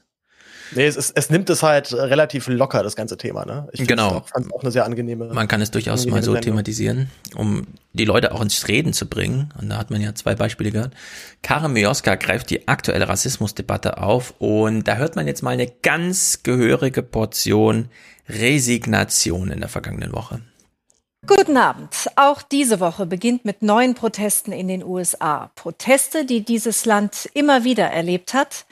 Nee, 0.73 0.87
es, 0.87 0.97
ist, 0.97 1.17
es 1.17 1.31
nimmt 1.31 1.49
es 1.51 1.63
halt 1.63 1.93
relativ 1.93 2.49
locker, 2.49 2.83
das 2.83 2.97
ganze 2.97 3.17
Thema. 3.17 3.45
Ne? 3.45 3.69
Ich 3.73 3.87
genau. 3.87 4.09
Auch, 4.09 4.29
fand 4.29 4.53
auch 4.53 4.63
eine 4.63 4.71
sehr 4.71 4.85
angenehme. 4.85 5.27
Man 5.33 5.49
kann 5.49 5.61
es 5.61 5.71
durchaus 5.71 6.07
mal 6.07 6.23
so 6.23 6.33
Sendung. 6.33 6.53
thematisieren, 6.53 7.11
um 7.35 7.67
die 7.93 8.05
Leute 8.05 8.33
auch 8.33 8.41
ins 8.41 8.67
Reden 8.69 8.93
zu 8.93 9.07
bringen. 9.07 9.53
Und 9.61 9.71
da 9.71 9.79
hat 9.79 9.91
man 9.91 10.01
ja 10.01 10.15
zwei 10.15 10.35
Beispiele 10.35 10.71
gehört. 10.71 10.95
Karin 11.43 11.73
Mioska 11.73 12.17
greift 12.17 12.51
die 12.51 12.69
aktuelle 12.69 13.09
Rassismusdebatte 13.09 13.99
auf 13.99 14.35
und 14.39 14.85
da 14.85 14.97
hört 14.97 15.17
man 15.17 15.27
jetzt 15.27 15.43
mal 15.43 15.51
eine 15.51 15.71
ganz 15.83 16.43
gehörige 16.43 17.03
Portion 17.03 17.89
Resignation 18.29 19.51
in 19.51 19.61
der 19.61 19.69
vergangenen 19.69 20.13
Woche. 20.13 20.41
Guten 21.27 21.57
Abend. 21.57 22.09
Auch 22.15 22.43
diese 22.43 22.79
Woche 22.79 23.07
beginnt 23.07 23.45
mit 23.45 23.63
neuen 23.63 23.95
Protesten 23.95 24.53
in 24.53 24.69
den 24.69 24.85
USA. 24.85 25.51
Proteste, 25.57 26.25
die 26.25 26.45
dieses 26.45 26.85
Land 26.85 27.29
immer 27.35 27.65
wieder 27.65 27.87
erlebt 27.87 28.33
hat 28.33 28.66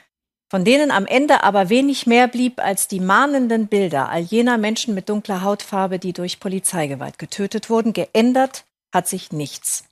von 0.55 0.65
denen 0.65 0.93
am 0.93 1.05
Ende 1.05 1.43
aber 1.43 1.69
wenig 1.69 2.07
mehr 2.07 2.29
blieb 2.29 2.61
als 2.61 2.87
die 2.87 3.01
mahnenden 3.01 3.67
Bilder 3.67 4.09
all 4.09 4.21
jener 4.21 4.57
Menschen 4.57 4.95
mit 4.95 5.09
dunkler 5.09 5.43
Hautfarbe, 5.43 5.99
die 5.99 6.13
durch 6.13 6.39
Polizeigewalt 6.39 7.19
getötet 7.19 7.71
wurden. 7.71 7.93
Geändert 7.93 8.65
hat 8.93 9.09
sich 9.09 9.33
nichts. 9.33 9.83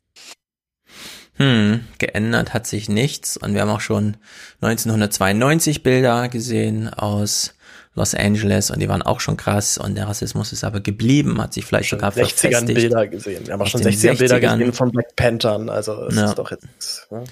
Hm, 1.34 1.84
geändert 1.98 2.54
hat 2.54 2.68
sich 2.68 2.88
nichts. 2.88 3.36
Und 3.36 3.54
wir 3.54 3.62
haben 3.62 3.70
auch 3.70 3.80
schon 3.80 4.18
1992 4.60 5.82
Bilder 5.82 6.28
gesehen 6.28 6.94
aus 6.94 7.54
Los 7.96 8.14
Angeles 8.14 8.70
und 8.70 8.78
die 8.78 8.88
waren 8.88 9.02
auch 9.02 9.18
schon 9.18 9.36
krass 9.36 9.78
und 9.78 9.96
der 9.96 10.06
Rassismus 10.06 10.52
ist 10.52 10.62
aber 10.62 10.78
geblieben, 10.78 11.42
hat 11.42 11.54
sich 11.54 11.64
vielleicht 11.64 11.88
schon 11.88 11.98
sogar 11.98 12.12
60 12.12 12.52
verfestigt. 12.52 12.74
Bilder 12.74 13.08
gesehen. 13.08 13.46
Wir 13.48 13.54
haben 13.54 13.62
auch 13.62 13.66
schon 13.66 13.82
60er 13.82 14.16
Bilder 14.16 14.38
gesehen 14.38 14.72
von 14.72 14.92
Black 14.92 15.16
Panthern, 15.16 15.68
also 15.68 16.04
es 16.04 16.14
ja. 16.14 16.26
ist 16.26 16.38
doch 16.38 16.52
jetzt. 16.52 17.08
Ja. 17.10 17.24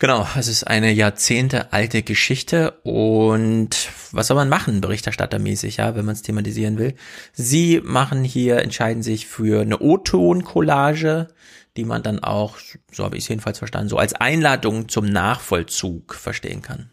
Genau, 0.00 0.26
es 0.34 0.48
ist 0.48 0.64
eine 0.64 0.90
jahrzehntealte 0.90 2.02
Geschichte 2.02 2.70
und 2.84 3.90
was 4.12 4.28
soll 4.28 4.34
man 4.34 4.48
machen, 4.48 4.80
berichterstattermäßig, 4.80 5.76
ja, 5.76 5.94
wenn 5.94 6.06
man 6.06 6.14
es 6.14 6.22
thematisieren 6.22 6.78
will. 6.78 6.94
Sie 7.34 7.82
machen 7.84 8.24
hier, 8.24 8.62
entscheiden 8.62 9.02
sich 9.02 9.26
für 9.26 9.60
eine 9.60 9.78
O-Ton-Collage, 9.78 11.28
die 11.76 11.84
man 11.84 12.02
dann 12.02 12.18
auch, 12.20 12.56
so 12.90 13.04
habe 13.04 13.18
ich 13.18 13.24
es 13.24 13.28
jedenfalls 13.28 13.58
verstanden, 13.58 13.90
so 13.90 13.98
als 13.98 14.14
Einladung 14.14 14.88
zum 14.88 15.04
Nachvollzug 15.04 16.14
verstehen 16.14 16.62
kann. 16.62 16.88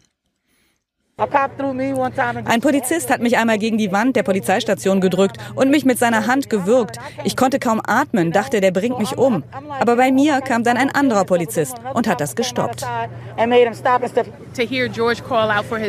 Ein 1.18 2.60
Polizist 2.60 3.10
hat 3.10 3.20
mich 3.20 3.36
einmal 3.38 3.58
gegen 3.58 3.76
die 3.76 3.90
Wand 3.90 4.14
der 4.14 4.22
Polizeistation 4.22 5.00
gedrückt 5.00 5.36
und 5.56 5.68
mich 5.68 5.84
mit 5.84 5.98
seiner 5.98 6.28
Hand 6.28 6.48
gewürgt. 6.48 6.98
Ich 7.24 7.36
konnte 7.36 7.58
kaum 7.58 7.80
atmen, 7.84 8.30
dachte, 8.30 8.60
der 8.60 8.70
bringt 8.70 9.00
mich 9.00 9.18
um. 9.18 9.42
Aber 9.80 9.96
bei 9.96 10.12
mir 10.12 10.40
kam 10.40 10.62
dann 10.62 10.76
ein 10.76 10.94
anderer 10.94 11.24
Polizist 11.24 11.74
und 11.92 12.06
hat 12.06 12.20
das 12.20 12.36
gestoppt. 12.36 12.86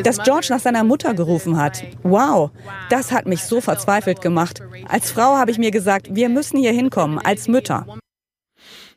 Dass 0.02 0.18
George 0.18 0.46
nach 0.50 0.58
seiner 0.58 0.82
Mutter 0.82 1.14
gerufen 1.14 1.56
hat. 1.56 1.84
Wow, 2.02 2.50
das 2.88 3.12
hat 3.12 3.26
mich 3.26 3.44
so 3.44 3.60
verzweifelt 3.60 4.20
gemacht. 4.20 4.60
Als 4.88 5.12
Frau 5.12 5.36
habe 5.36 5.52
ich 5.52 5.58
mir 5.58 5.70
gesagt, 5.70 6.08
wir 6.12 6.28
müssen 6.28 6.58
hier 6.58 6.72
hinkommen, 6.72 7.20
als 7.20 7.46
Mütter. 7.46 7.86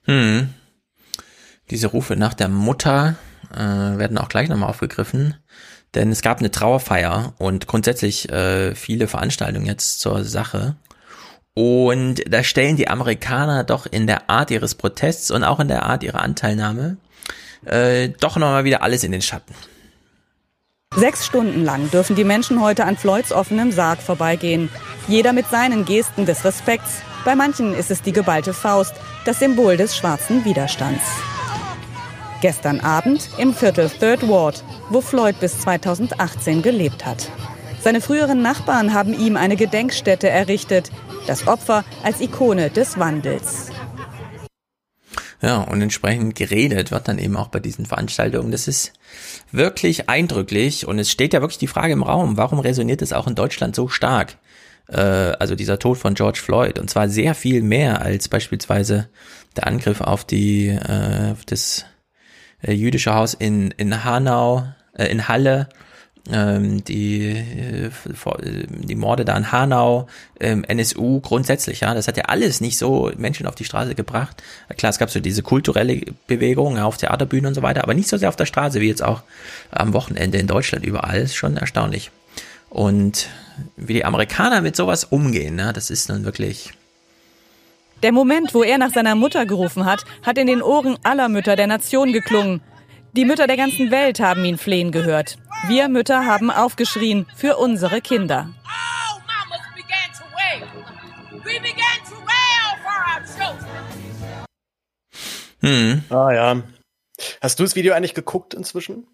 Hm. 0.05 0.49
Diese 1.69 1.87
Rufe 1.87 2.15
nach 2.15 2.33
der 2.33 2.49
Mutter 2.49 3.17
äh, 3.53 3.57
werden 3.57 4.17
auch 4.17 4.29
gleich 4.29 4.49
nochmal 4.49 4.69
aufgegriffen. 4.69 5.35
Denn 5.95 6.11
es 6.11 6.21
gab 6.21 6.39
eine 6.39 6.51
Trauerfeier 6.51 7.33
und 7.37 7.67
grundsätzlich 7.67 8.29
äh, 8.29 8.73
viele 8.75 9.07
Veranstaltungen 9.07 9.65
jetzt 9.65 9.99
zur 9.99 10.23
Sache. 10.23 10.75
Und 11.53 12.23
da 12.27 12.43
stellen 12.43 12.77
die 12.77 12.87
Amerikaner 12.87 13.63
doch 13.63 13.85
in 13.85 14.07
der 14.07 14.29
Art 14.29 14.49
ihres 14.49 14.73
Protests 14.73 15.29
und 15.29 15.43
auch 15.43 15.59
in 15.59 15.67
der 15.67 15.83
Art 15.83 16.01
ihrer 16.01 16.21
Anteilnahme 16.21 16.97
äh, 17.65 18.09
doch 18.09 18.37
nochmal 18.37 18.63
wieder 18.63 18.81
alles 18.81 19.03
in 19.03 19.11
den 19.11 19.21
Schatten. 19.21 19.53
Sechs 20.95 21.25
Stunden 21.25 21.63
lang 21.63 21.89
dürfen 21.89 22.15
die 22.15 22.23
Menschen 22.23 22.61
heute 22.61 22.85
an 22.85 22.97
Floyds 22.97 23.31
offenem 23.31 23.71
Sarg 23.71 23.99
vorbeigehen. 23.99 24.69
Jeder 25.07 25.33
mit 25.33 25.49
seinen 25.49 25.85
Gesten 25.85 26.25
des 26.25 26.45
Respekts. 26.45 27.01
Bei 27.25 27.35
manchen 27.35 27.73
ist 27.73 27.89
es 27.89 28.01
die 28.01 28.11
geballte 28.11 28.53
Faust, 28.53 28.93
das 29.25 29.39
Symbol 29.39 29.77
des 29.77 29.95
schwarzen 29.95 30.45
Widerstands. 30.45 31.03
Gestern 32.43 32.81
Abend 32.81 33.29
im 33.37 33.53
Viertel 33.53 33.89
Third 33.89 34.27
Ward, 34.27 34.65
wo 34.89 34.99
Floyd 34.99 35.39
bis 35.39 35.61
2018 35.61 36.61
gelebt 36.61 37.05
hat. 37.05 37.31
Seine 37.79 38.01
früheren 38.01 38.41
Nachbarn 38.41 38.93
haben 38.93 39.17
ihm 39.17 39.37
eine 39.37 39.55
Gedenkstätte 39.55 40.27
errichtet, 40.27 40.91
das 41.25 41.47
Opfer 41.47 41.85
als 42.03 42.19
Ikone 42.19 42.69
des 42.69 42.99
Wandels. 42.99 43.69
Ja, 45.41 45.61
und 45.61 45.81
entsprechend 45.81 46.35
geredet 46.35 46.91
wird 46.91 47.07
dann 47.07 47.17
eben 47.17 47.37
auch 47.37 47.47
bei 47.47 47.61
diesen 47.61 47.85
Veranstaltungen. 47.85 48.51
Das 48.51 48.67
ist 48.67 48.91
wirklich 49.53 50.09
eindrücklich 50.09 50.85
und 50.85 50.99
es 50.99 51.09
steht 51.09 51.31
ja 51.31 51.39
wirklich 51.39 51.59
die 51.59 51.67
Frage 51.67 51.93
im 51.93 52.03
Raum, 52.03 52.35
warum 52.35 52.59
resoniert 52.59 53.01
es 53.01 53.13
auch 53.13 53.27
in 53.27 53.35
Deutschland 53.35 53.73
so 53.73 53.87
stark? 53.87 54.35
Äh, 54.89 54.97
also 54.99 55.55
dieser 55.55 55.79
Tod 55.79 55.97
von 55.97 56.13
George 56.13 56.39
Floyd 56.43 56.77
und 56.77 56.89
zwar 56.89 57.07
sehr 57.07 57.35
viel 57.35 57.61
mehr 57.61 58.01
als 58.01 58.27
beispielsweise 58.27 59.07
der 59.55 59.65
Angriff 59.67 60.01
auf 60.01 60.25
die 60.25 60.67
äh, 60.67 61.35
das 61.45 61.79
äh, 61.79 61.92
jüdische 62.71 63.13
Haus 63.13 63.33
in, 63.33 63.71
in 63.71 64.03
Hanau, 64.03 64.63
äh, 64.93 65.07
in 65.07 65.27
Halle, 65.27 65.67
ähm, 66.31 66.83
die, 66.85 67.31
äh, 67.31 67.89
die 68.69 68.95
Morde 68.95 69.25
da 69.25 69.35
in 69.35 69.51
Hanau, 69.51 70.07
ähm, 70.39 70.63
NSU 70.63 71.19
grundsätzlich, 71.19 71.81
ja, 71.81 71.93
das 71.93 72.07
hat 72.07 72.15
ja 72.15 72.25
alles 72.25 72.61
nicht 72.61 72.77
so 72.77 73.11
Menschen 73.17 73.45
auf 73.45 73.55
die 73.55 73.65
Straße 73.65 73.93
gebracht. 73.93 74.41
Klar, 74.77 74.91
es 74.91 74.99
gab 74.99 75.09
so 75.09 75.19
diese 75.19 75.43
kulturelle 75.43 76.01
Bewegung 76.27 76.77
ja, 76.77 76.85
auf 76.85 76.97
Theaterbühnen 76.97 77.47
und 77.47 77.53
so 77.55 77.61
weiter, 77.61 77.83
aber 77.83 77.93
nicht 77.93 78.07
so 78.07 78.17
sehr 78.17 78.29
auf 78.29 78.37
der 78.37 78.45
Straße 78.45 78.79
wie 78.79 78.87
jetzt 78.87 79.03
auch 79.03 79.23
am 79.71 79.93
Wochenende 79.93 80.37
in 80.37 80.47
Deutschland 80.47 80.85
überall, 80.85 81.19
ist 81.19 81.35
schon 81.35 81.57
erstaunlich. 81.57 82.11
Und 82.69 83.27
wie 83.75 83.93
die 83.93 84.05
Amerikaner 84.05 84.61
mit 84.61 84.75
sowas 84.75 85.03
umgehen, 85.03 85.55
ne, 85.55 85.73
das 85.73 85.89
ist 85.89 86.09
nun 86.09 86.23
wirklich 86.23 86.73
der 88.03 88.11
Moment, 88.11 88.53
wo 88.53 88.63
er 88.63 88.77
nach 88.77 88.91
seiner 88.91 89.15
Mutter 89.15 89.45
gerufen 89.45 89.85
hat, 89.85 90.03
hat 90.21 90.37
in 90.37 90.47
den 90.47 90.61
Ohren 90.61 90.97
aller 91.03 91.29
Mütter 91.29 91.55
der 91.55 91.67
Nation 91.67 92.11
geklungen. 92.11 92.61
Die 93.13 93.25
Mütter 93.25 93.47
der 93.47 93.57
ganzen 93.57 93.91
Welt 93.91 94.19
haben 94.19 94.43
ihn 94.43 94.57
flehen 94.57 94.91
gehört. 94.91 95.37
Wir 95.67 95.87
Mütter 95.87 96.25
haben 96.25 96.51
aufgeschrien 96.51 97.25
für 97.35 97.57
unsere 97.57 98.01
Kinder. 98.01 98.49
Hm. 105.61 106.03
Ah 106.09 106.31
ja. 106.33 106.61
Hast 107.41 107.59
du 107.59 107.63
das 107.63 107.75
Video 107.75 107.93
eigentlich 107.93 108.13
geguckt 108.13 108.53
inzwischen? 108.53 109.07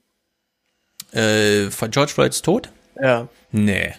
Äh, 1.12 1.70
von 1.70 1.92
George 1.92 2.12
Floyds 2.12 2.42
Tod? 2.42 2.72
Ja. 3.00 3.28
Nee. 3.52 3.94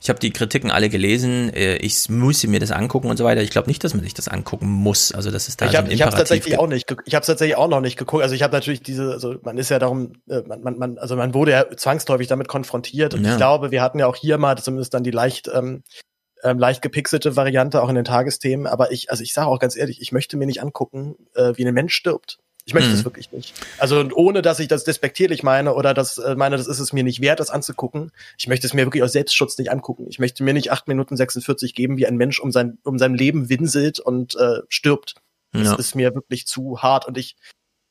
Ich 0.00 0.08
habe 0.08 0.18
die 0.18 0.30
Kritiken 0.30 0.70
alle 0.70 0.88
gelesen. 0.88 1.52
Äh, 1.54 1.76
ich 1.76 2.08
muss 2.08 2.46
mir 2.46 2.60
das 2.60 2.70
angucken 2.70 3.08
und 3.08 3.16
so 3.16 3.24
weiter. 3.24 3.42
Ich 3.42 3.50
glaube 3.50 3.68
nicht, 3.68 3.82
dass 3.82 3.94
man 3.94 4.02
sich 4.02 4.14
das 4.14 4.28
angucken 4.28 4.66
muss. 4.66 5.12
Also 5.12 5.30
das 5.30 5.48
ist 5.48 5.60
da 5.60 5.66
ich 5.66 5.76
habe 5.76 5.88
so 5.88 5.94
ich 5.94 6.02
habe 6.02 6.16
tatsächlich 6.16 6.58
auch 6.58 6.68
nicht. 6.68 6.86
Ich 7.06 7.14
habe 7.14 7.24
tatsächlich 7.24 7.56
auch 7.56 7.68
noch 7.68 7.80
nicht 7.80 7.96
geguckt. 7.96 8.22
Also 8.22 8.34
ich 8.34 8.42
habe 8.42 8.52
natürlich 8.52 8.82
diese. 8.82 9.12
Also 9.12 9.36
man 9.42 9.58
ist 9.58 9.70
ja 9.70 9.78
darum. 9.78 10.12
Äh, 10.28 10.42
man, 10.46 10.62
man, 10.62 10.78
man 10.78 10.98
also 10.98 11.16
man 11.16 11.34
wurde 11.34 11.52
ja 11.52 11.76
zwangsläufig 11.76 12.28
damit 12.28 12.48
konfrontiert. 12.48 13.14
Und 13.14 13.24
ja. 13.24 13.32
ich 13.32 13.36
glaube, 13.36 13.70
wir 13.70 13.82
hatten 13.82 13.98
ja 13.98 14.06
auch 14.06 14.16
hier 14.16 14.38
mal 14.38 14.56
zumindest 14.58 14.94
dann 14.94 15.02
die 15.02 15.10
leicht 15.10 15.48
ähm, 15.52 15.82
ähm, 16.42 16.58
leicht 16.58 16.82
gepixelte 16.82 17.36
Variante 17.36 17.82
auch 17.82 17.88
in 17.88 17.94
den 17.94 18.04
Tagesthemen. 18.04 18.66
Aber 18.66 18.92
ich, 18.92 19.10
also 19.10 19.22
ich 19.22 19.32
sage 19.32 19.48
auch 19.48 19.58
ganz 19.58 19.76
ehrlich, 19.76 20.00
ich 20.00 20.12
möchte 20.12 20.36
mir 20.36 20.46
nicht 20.46 20.62
angucken, 20.62 21.16
äh, 21.34 21.52
wie 21.56 21.66
ein 21.66 21.74
Mensch 21.74 21.94
stirbt. 21.94 22.38
Ich 22.66 22.74
möchte 22.74 22.90
es 22.90 23.00
mhm. 23.00 23.04
wirklich 23.04 23.30
nicht. 23.30 23.54
Also 23.78 24.08
ohne, 24.14 24.42
dass 24.42 24.58
ich 24.58 24.66
das 24.66 24.82
despektierlich 24.82 25.44
meine 25.44 25.74
oder 25.74 25.94
dass 25.94 26.18
äh, 26.18 26.34
meine, 26.34 26.56
das 26.56 26.66
ist 26.66 26.80
es 26.80 26.92
mir 26.92 27.04
nicht 27.04 27.20
wert, 27.20 27.38
das 27.38 27.48
anzugucken. 27.48 28.10
Ich 28.38 28.48
möchte 28.48 28.66
es 28.66 28.74
mir 28.74 28.84
wirklich 28.84 29.04
aus 29.04 29.12
Selbstschutz 29.12 29.56
nicht 29.56 29.70
angucken. 29.70 30.06
Ich 30.08 30.18
möchte 30.18 30.42
mir 30.42 30.52
nicht 30.52 30.72
acht 30.72 30.88
Minuten 30.88 31.16
46 31.16 31.74
geben, 31.74 31.96
wie 31.96 32.08
ein 32.08 32.16
Mensch 32.16 32.40
um 32.40 32.50
sein, 32.50 32.78
um 32.82 32.98
sein 32.98 33.14
Leben 33.14 33.48
winselt 33.48 34.00
und 34.00 34.34
äh, 34.34 34.62
stirbt. 34.68 35.14
Das 35.52 35.68
ja. 35.68 35.74
ist 35.76 35.94
mir 35.94 36.14
wirklich 36.14 36.46
zu 36.46 36.82
hart 36.82 37.06
und 37.06 37.16
ich 37.16 37.36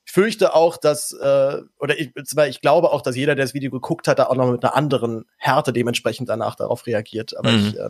fürchte 0.03 0.53
auch, 0.53 0.77
dass, 0.77 1.13
äh, 1.13 1.61
oder 1.79 1.97
ich, 1.99 2.11
ich 2.15 2.61
glaube 2.61 2.91
auch, 2.91 3.01
dass 3.01 3.15
jeder, 3.15 3.35
der 3.35 3.45
das 3.45 3.53
Video 3.53 3.71
geguckt 3.71 4.07
hat, 4.07 4.19
da 4.19 4.27
auch 4.27 4.35
noch 4.35 4.51
mit 4.51 4.63
einer 4.63 4.75
anderen 4.75 5.25
Härte 5.37 5.73
dementsprechend 5.73 6.29
danach 6.29 6.55
darauf 6.55 6.85
reagiert. 6.85 7.35
Aber 7.37 7.51
mhm. 7.51 7.67
ich, 7.67 7.79
äh, 7.79 7.89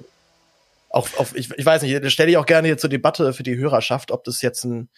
auch 0.90 1.10
auf, 1.18 1.36
ich, 1.36 1.52
ich 1.52 1.66
weiß 1.66 1.82
nicht, 1.82 2.04
das 2.04 2.14
stelle 2.14 2.32
ich 2.32 2.38
auch 2.38 2.46
gerne 2.46 2.68
hier 2.68 2.78
zur 2.78 2.90
Debatte 2.90 3.34
für 3.34 3.44
die 3.44 3.58
Hörerschaft, 3.58 4.12
ob 4.12 4.24
das 4.24 4.42
jetzt 4.42 4.64
ein, 4.64 4.90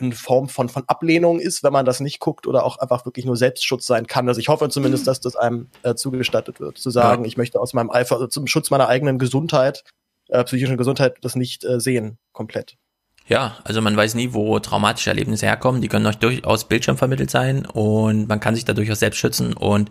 eine 0.00 0.12
Form 0.12 0.48
von, 0.48 0.68
von 0.68 0.84
Ablehnung 0.86 1.38
ist, 1.38 1.62
wenn 1.62 1.72
man 1.72 1.84
das 1.84 2.00
nicht 2.00 2.20
guckt 2.20 2.46
oder 2.46 2.64
auch 2.64 2.78
einfach 2.78 3.04
wirklich 3.04 3.24
nur 3.24 3.36
Selbstschutz 3.36 3.86
sein 3.86 4.06
kann. 4.06 4.28
Also 4.28 4.40
ich 4.40 4.48
hoffe 4.48 4.68
zumindest, 4.68 5.06
dass 5.06 5.20
das 5.20 5.36
einem 5.36 5.68
äh, 5.82 5.94
zugestattet 5.94 6.60
wird, 6.60 6.78
zu 6.78 6.90
sagen, 6.90 7.24
ja. 7.24 7.28
ich 7.28 7.36
möchte 7.36 7.60
aus 7.60 7.74
meinem 7.74 7.90
Eifer, 7.90 8.16
also 8.16 8.26
zum 8.26 8.46
Schutz 8.46 8.70
meiner 8.70 8.88
eigenen 8.88 9.18
Gesundheit, 9.18 9.84
äh, 10.28 10.42
psychischen 10.44 10.76
Gesundheit, 10.76 11.16
das 11.22 11.36
nicht 11.36 11.64
äh, 11.64 11.78
sehen, 11.78 12.18
komplett. 12.32 12.76
Ja, 13.28 13.56
also 13.62 13.80
man 13.80 13.96
weiß 13.96 14.14
nie, 14.14 14.32
wo 14.32 14.58
traumatische 14.58 15.10
Erlebnisse 15.10 15.46
herkommen. 15.46 15.80
Die 15.80 15.88
können 15.88 16.06
euch 16.06 16.18
durchaus 16.18 16.66
bildschirmvermittelt 16.66 17.30
sein 17.30 17.64
und 17.66 18.28
man 18.28 18.40
kann 18.40 18.54
sich 18.54 18.64
da 18.64 18.72
durchaus 18.72 18.98
selbst 18.98 19.18
schützen. 19.18 19.52
Und 19.52 19.90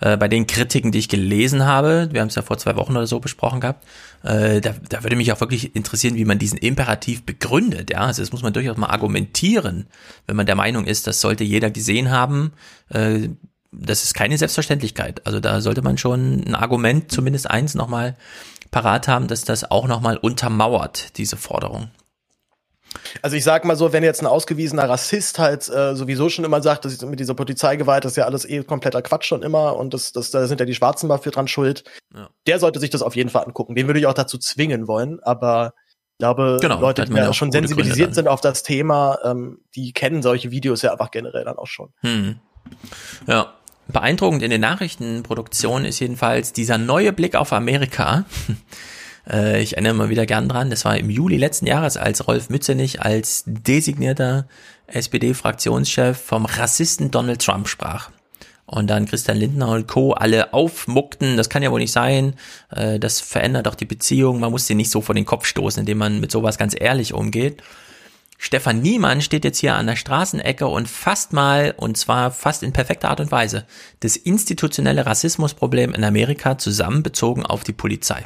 äh, 0.00 0.16
bei 0.16 0.26
den 0.26 0.48
Kritiken, 0.48 0.90
die 0.90 0.98
ich 0.98 1.08
gelesen 1.08 1.64
habe, 1.64 2.08
wir 2.10 2.20
haben 2.20 2.28
es 2.28 2.34
ja 2.34 2.42
vor 2.42 2.58
zwei 2.58 2.74
Wochen 2.74 2.96
oder 2.96 3.06
so 3.06 3.20
besprochen 3.20 3.60
gehabt, 3.60 3.86
äh, 4.24 4.60
da, 4.60 4.74
da 4.88 5.04
würde 5.04 5.16
mich 5.16 5.32
auch 5.32 5.40
wirklich 5.40 5.76
interessieren, 5.76 6.16
wie 6.16 6.24
man 6.24 6.38
diesen 6.38 6.58
Imperativ 6.58 7.22
begründet. 7.22 7.90
Ja, 7.90 8.00
also 8.00 8.20
das 8.20 8.32
muss 8.32 8.42
man 8.42 8.52
durchaus 8.52 8.76
mal 8.76 8.88
argumentieren, 8.88 9.86
wenn 10.26 10.36
man 10.36 10.46
der 10.46 10.56
Meinung 10.56 10.84
ist, 10.84 11.06
das 11.06 11.20
sollte 11.20 11.44
jeder 11.44 11.70
gesehen 11.70 12.10
haben. 12.10 12.52
Äh, 12.88 13.28
das 13.70 14.04
ist 14.04 14.14
keine 14.14 14.36
Selbstverständlichkeit. 14.36 15.26
Also 15.26 15.40
da 15.40 15.60
sollte 15.60 15.82
man 15.82 15.96
schon 15.98 16.44
ein 16.46 16.54
Argument, 16.54 17.10
zumindest 17.10 17.48
eins 17.48 17.74
nochmal 17.74 18.16
parat 18.70 19.06
haben, 19.08 19.28
dass 19.28 19.44
das 19.44 19.70
auch 19.70 19.86
nochmal 19.86 20.16
untermauert, 20.16 21.16
diese 21.16 21.36
Forderung. 21.36 21.90
Also 23.22 23.36
ich 23.36 23.44
sag 23.44 23.64
mal 23.64 23.76
so, 23.76 23.92
wenn 23.92 24.02
jetzt 24.02 24.20
ein 24.20 24.26
ausgewiesener 24.26 24.88
Rassist 24.88 25.38
halt 25.38 25.68
äh, 25.68 25.94
sowieso 25.94 26.28
schon 26.28 26.44
immer 26.44 26.62
sagt, 26.62 26.84
dass 26.84 27.00
mit 27.02 27.20
dieser 27.20 27.34
Polizeigewalt 27.34 28.04
das 28.04 28.12
ist 28.12 28.16
ja 28.16 28.24
alles 28.24 28.48
eh 28.48 28.62
kompletter 28.62 29.02
Quatsch 29.02 29.24
schon 29.24 29.42
immer 29.42 29.76
und 29.76 29.94
das, 29.94 30.12
das, 30.12 30.30
da 30.30 30.46
sind 30.46 30.60
ja 30.60 30.66
die 30.66 30.74
Schwarzen 30.74 31.08
mal 31.08 31.18
für 31.18 31.30
dran 31.30 31.48
schuld, 31.48 31.84
ja. 32.14 32.28
der 32.46 32.58
sollte 32.58 32.80
sich 32.80 32.90
das 32.90 33.02
auf 33.02 33.16
jeden 33.16 33.30
Fall 33.30 33.44
angucken. 33.44 33.74
Den 33.74 33.86
würde 33.86 34.00
ich 34.00 34.06
auch 34.06 34.14
dazu 34.14 34.38
zwingen 34.38 34.88
wollen, 34.88 35.20
aber 35.22 35.74
ich 36.12 36.18
glaube, 36.18 36.58
genau, 36.60 36.80
Leute, 36.80 37.04
die 37.04 37.14
ja 37.14 37.32
schon 37.32 37.50
sensibilisiert 37.50 38.14
sind 38.14 38.28
auf 38.28 38.40
das 38.40 38.62
Thema, 38.62 39.18
ähm, 39.24 39.58
die 39.74 39.92
kennen 39.92 40.22
solche 40.22 40.50
Videos 40.50 40.82
ja 40.82 40.92
einfach 40.92 41.10
generell 41.10 41.44
dann 41.44 41.58
auch 41.58 41.66
schon. 41.66 41.92
Hm. 42.00 42.38
Ja, 43.26 43.54
beeindruckend 43.88 44.42
in 44.42 44.50
den 44.50 44.60
Nachrichtenproduktionen 44.60 45.84
ist 45.84 45.98
jedenfalls 45.98 46.52
dieser 46.52 46.78
neue 46.78 47.12
Blick 47.12 47.34
auf 47.34 47.52
Amerika. 47.52 48.24
Äh, 49.28 49.62
ich 49.62 49.74
erinnere 49.74 49.94
mal 49.94 50.08
wieder 50.08 50.26
gern 50.26 50.48
dran, 50.48 50.70
das 50.70 50.84
war 50.84 50.96
im 50.96 51.10
Juli 51.10 51.36
letzten 51.36 51.66
Jahres, 51.66 51.96
als 51.96 52.26
Rolf 52.26 52.50
Mützenich 52.50 53.00
als 53.00 53.44
designierter 53.46 54.46
SPD-Fraktionschef 54.86 56.18
vom 56.18 56.46
Rassisten 56.46 57.10
Donald 57.10 57.42
Trump 57.42 57.68
sprach. 57.68 58.10
Und 58.64 58.88
dann 58.88 59.06
Christian 59.06 59.36
Lindner 59.36 59.68
und 59.68 59.86
Co. 59.86 60.12
alle 60.12 60.54
aufmuckten, 60.54 61.36
das 61.36 61.50
kann 61.50 61.62
ja 61.62 61.70
wohl 61.70 61.80
nicht 61.80 61.92
sein, 61.92 62.34
äh, 62.70 62.98
das 62.98 63.20
verändert 63.20 63.66
doch 63.66 63.74
die 63.74 63.84
Beziehung, 63.84 64.40
man 64.40 64.50
muss 64.50 64.66
sie 64.66 64.74
nicht 64.74 64.90
so 64.90 65.00
vor 65.00 65.14
den 65.14 65.26
Kopf 65.26 65.46
stoßen, 65.46 65.80
indem 65.80 65.98
man 65.98 66.20
mit 66.20 66.30
sowas 66.30 66.58
ganz 66.58 66.74
ehrlich 66.78 67.12
umgeht. 67.12 67.62
Stefan 68.38 68.80
Niemann 68.80 69.20
steht 69.20 69.44
jetzt 69.44 69.58
hier 69.58 69.76
an 69.76 69.86
der 69.86 69.94
Straßenecke 69.94 70.66
und 70.66 70.88
fasst 70.88 71.32
mal, 71.32 71.74
und 71.76 71.96
zwar 71.96 72.32
fast 72.32 72.64
in 72.64 72.72
perfekter 72.72 73.10
Art 73.10 73.20
und 73.20 73.30
Weise, 73.30 73.66
das 74.00 74.16
institutionelle 74.16 75.06
Rassismusproblem 75.06 75.94
in 75.94 76.02
Amerika 76.02 76.58
zusammenbezogen 76.58 77.46
auf 77.46 77.62
die 77.62 77.72
Polizei. 77.72 78.24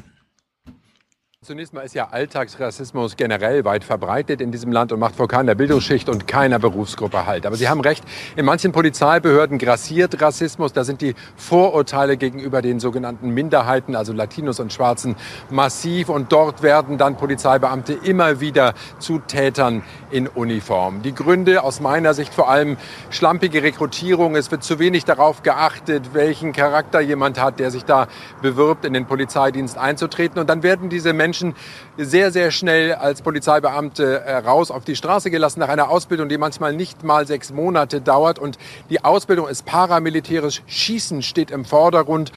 Zunächst 1.47 1.73
mal 1.73 1.83
ist 1.83 1.95
ja 1.95 2.09
Alltagsrassismus 2.11 3.15
generell 3.17 3.65
weit 3.65 3.85
verbreitet 3.85 4.41
in 4.41 4.51
diesem 4.51 4.73
Land 4.73 4.91
und 4.91 4.99
macht 4.99 5.15
vor 5.15 5.29
keiner 5.29 5.55
Bildungsschicht 5.55 6.09
und 6.09 6.27
keiner 6.27 6.59
Berufsgruppe 6.59 7.25
Halt. 7.25 7.47
Aber 7.47 7.55
Sie 7.55 7.69
haben 7.69 7.81
recht, 7.83 8.03
in 8.35 8.45
manchen 8.45 8.73
Polizeibehörden 8.73 9.59
grassiert 9.59 10.21
Rassismus. 10.21 10.73
Da 10.73 10.83
sind 10.83 11.03
die 11.03 11.15
Vorurteile 11.37 12.17
gegenüber 12.17 12.63
den 12.63 12.81
sogenannten 12.81 13.31
Minderheiten, 13.31 13.95
also 13.95 14.13
Latinos 14.13 14.59
und 14.59 14.73
Schwarzen, 14.73 15.15
massiv. 15.49 16.09
Und 16.09 16.33
dort 16.33 16.65
werden 16.65 16.99
dann 16.99 17.17
Polizeibeamte 17.17 17.93
immer 17.93 18.41
wieder 18.41 18.75
zu 18.99 19.21
Tätern 19.21 19.85
in 20.11 20.27
Uniform. 20.27 21.03
Die 21.03 21.15
Gründe 21.15 21.63
aus 21.63 21.79
meiner 21.79 22.13
Sicht 22.13 22.35
vor 22.35 22.51
allem 22.51 22.77
schlampige 23.11 23.63
Rekrutierung. 23.63 24.35
Es 24.35 24.51
wird 24.51 24.65
zu 24.65 24.81
wenig 24.81 25.05
darauf 25.05 25.45
geachtet, 25.45 26.13
welchen 26.13 26.53
Charakter 26.53 26.99
jemand 26.99 27.41
hat, 27.41 27.61
der 27.61 27.71
sich 27.71 27.85
da 27.85 28.09
bewirbt, 28.43 28.85
in 28.85 28.95
den 28.95 29.07
Polizeidienst 29.07 29.79
einzutreten. 29.79 30.41
Und 30.41 30.51
dann 30.51 30.65
werden 30.65 30.89
diese 30.89 31.13
Menschen 31.13 31.36
Menschen 31.37 31.55
sehr, 31.99 32.33
sehr 32.33 32.51
schnell 32.51 32.95
als 32.95 33.23
Polizeibeamte 33.23 34.21
äh, 34.21 34.37
raus 34.37 34.71
auf 34.71 34.85
die 34.85 34.97
Straße 34.97 35.31
gelassen 35.31 35.61
nach 35.61 35.69
einer 35.69 35.91
Ausbildung, 35.91 36.29
die 36.29 36.39
manchmal 36.39 36.73
nicht 36.73 37.05
mal 37.05 37.27
sechs 37.27 37.53
Monate 37.53 38.01
dauert. 38.01 38.39
Und 38.39 38.59
die 38.91 39.05
Ausbildung 39.05 39.49
ist 39.49 39.67
paramilitärisch. 39.67 40.63
Schießen 40.67 41.23
steht 41.23 41.51
im 41.51 41.65
Vordergrund. 41.65 42.33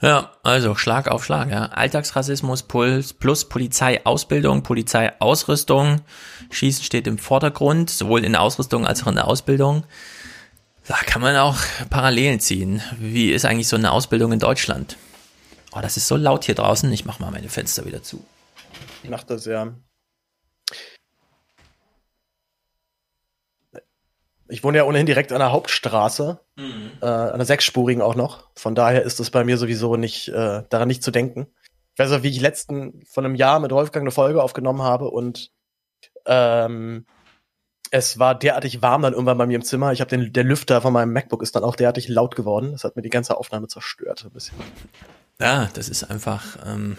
Ja, 0.00 0.30
also 0.44 0.76
Schlag 0.76 1.08
auf 1.08 1.24
Schlag, 1.24 1.50
ja. 1.50 1.66
Alltagsrassismus 1.66 2.62
plus, 2.62 3.12
plus 3.14 3.48
Polizeiausbildung, 3.48 4.62
Polizeiausrüstung. 4.62 6.02
Schießen 6.50 6.84
steht 6.84 7.08
im 7.08 7.18
Vordergrund, 7.18 7.90
sowohl 7.90 8.24
in 8.24 8.32
der 8.32 8.42
Ausrüstung 8.42 8.86
als 8.86 9.02
auch 9.02 9.08
in 9.08 9.16
der 9.16 9.26
Ausbildung. 9.26 9.82
Da 10.86 10.96
kann 11.04 11.20
man 11.20 11.36
auch 11.36 11.56
Parallelen 11.90 12.38
ziehen. 12.38 12.80
Wie 12.98 13.32
ist 13.32 13.44
eigentlich 13.44 13.68
so 13.68 13.76
eine 13.76 13.90
Ausbildung 13.90 14.30
in 14.30 14.38
Deutschland? 14.38 14.96
Oh, 15.78 15.80
das 15.80 15.96
ist 15.96 16.08
so 16.08 16.16
laut 16.16 16.44
hier 16.44 16.56
draußen. 16.56 16.92
Ich 16.92 17.04
mache 17.04 17.22
mal 17.22 17.30
meine 17.30 17.48
Fenster 17.48 17.84
wieder 17.84 18.02
zu. 18.02 18.24
Ich 19.04 19.10
mach 19.10 19.22
das 19.22 19.44
ja. 19.44 19.74
Ich 24.48 24.64
wohne 24.64 24.78
ja 24.78 24.84
ohnehin 24.84 25.06
direkt 25.06 25.30
an 25.30 25.38
der 25.38 25.52
Hauptstraße, 25.52 26.40
mhm. 26.56 26.90
äh, 27.00 27.06
an 27.06 27.38
der 27.38 27.46
sechsspurigen 27.46 28.02
auch 28.02 28.16
noch. 28.16 28.48
Von 28.56 28.74
daher 28.74 29.02
ist 29.02 29.20
es 29.20 29.30
bei 29.30 29.44
mir 29.44 29.56
sowieso 29.56 29.94
nicht 29.96 30.28
äh, 30.28 30.64
daran 30.68 30.88
nicht 30.88 31.04
zu 31.04 31.12
denken. 31.12 31.46
Ich 31.94 32.00
weiß 32.00 32.10
auch, 32.12 32.22
wie 32.22 32.30
ich 32.30 32.40
letzten 32.40 33.04
von 33.04 33.24
einem 33.24 33.34
Jahr 33.36 33.60
mit 33.60 33.70
Wolfgang 33.70 34.02
eine 34.02 34.10
Folge 34.10 34.42
aufgenommen 34.42 34.82
habe 34.82 35.10
und 35.10 35.52
ähm, 36.26 37.06
es 37.90 38.18
war 38.18 38.36
derartig 38.36 38.82
warm 38.82 39.02
dann 39.02 39.12
irgendwann 39.12 39.38
bei 39.38 39.46
mir 39.46 39.56
im 39.56 39.64
Zimmer. 39.64 39.92
Ich 39.92 40.00
habe 40.00 40.10
den 40.10 40.32
der 40.32 40.44
Lüfter 40.44 40.80
von 40.80 40.92
meinem 40.92 41.12
MacBook 41.12 41.42
ist 41.42 41.54
dann 41.54 41.64
auch 41.64 41.76
derartig 41.76 42.08
laut 42.08 42.34
geworden. 42.34 42.72
Das 42.72 42.84
hat 42.84 42.96
mir 42.96 43.02
die 43.02 43.10
ganze 43.10 43.36
Aufnahme 43.36 43.68
zerstört 43.68 44.24
ein 44.24 44.32
bisschen. 44.32 44.56
Ja, 45.40 45.68
das 45.74 45.88
ist 45.88 46.04
einfach. 46.04 46.58
Ähm 46.66 46.98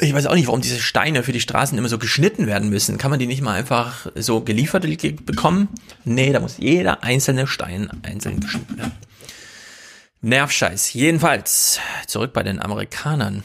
ich 0.00 0.12
weiß 0.12 0.26
auch 0.26 0.34
nicht, 0.34 0.48
warum 0.48 0.60
diese 0.60 0.80
Steine 0.80 1.22
für 1.22 1.32
die 1.32 1.40
Straßen 1.40 1.78
immer 1.78 1.88
so 1.88 1.98
geschnitten 1.98 2.48
werden 2.48 2.68
müssen. 2.68 2.98
Kann 2.98 3.10
man 3.10 3.20
die 3.20 3.28
nicht 3.28 3.42
mal 3.42 3.54
einfach 3.54 4.08
so 4.16 4.40
geliefert 4.40 4.84
bekommen? 5.24 5.68
Nee, 6.04 6.32
da 6.32 6.40
muss 6.40 6.58
jeder 6.58 7.04
einzelne 7.04 7.46
Stein 7.46 7.90
einzeln 8.02 8.40
geschnitten 8.40 8.76
werden. 8.76 8.92
Nervscheiß. 10.20 10.92
Jedenfalls, 10.94 11.78
zurück 12.08 12.32
bei 12.32 12.42
den 12.42 12.60
Amerikanern. 12.60 13.44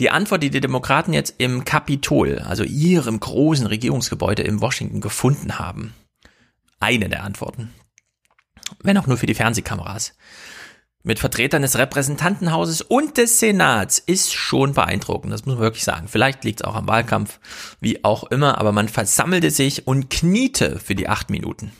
Die 0.00 0.10
Antwort, 0.10 0.42
die 0.42 0.50
die 0.50 0.60
Demokraten 0.60 1.12
jetzt 1.12 1.34
im 1.38 1.64
Kapitol, 1.64 2.40
also 2.40 2.64
ihrem 2.64 3.20
großen 3.20 3.66
Regierungsgebäude 3.66 4.42
in 4.42 4.60
Washington 4.60 5.00
gefunden 5.00 5.58
haben. 5.58 5.94
Eine 6.80 7.08
der 7.08 7.22
Antworten. 7.22 7.72
Wenn 8.82 8.96
auch 8.96 9.06
nur 9.06 9.18
für 9.18 9.26
die 9.26 9.34
Fernsehkameras 9.34 10.14
mit 11.02 11.18
Vertretern 11.18 11.62
des 11.62 11.78
Repräsentantenhauses 11.78 12.82
und 12.82 13.16
des 13.16 13.40
Senats 13.40 13.98
ist 13.98 14.34
schon 14.34 14.74
beeindruckend, 14.74 15.32
das 15.32 15.46
muss 15.46 15.54
man 15.56 15.64
wirklich 15.64 15.84
sagen. 15.84 16.08
Vielleicht 16.08 16.44
liegt 16.44 16.60
es 16.60 16.66
auch 16.66 16.74
am 16.74 16.88
Wahlkampf, 16.88 17.40
wie 17.80 18.04
auch 18.04 18.24
immer, 18.24 18.58
aber 18.58 18.72
man 18.72 18.88
versammelte 18.88 19.50
sich 19.50 19.86
und 19.86 20.10
kniete 20.10 20.78
für 20.78 20.94
die 20.94 21.08
acht 21.08 21.30
Minuten. 21.30 21.72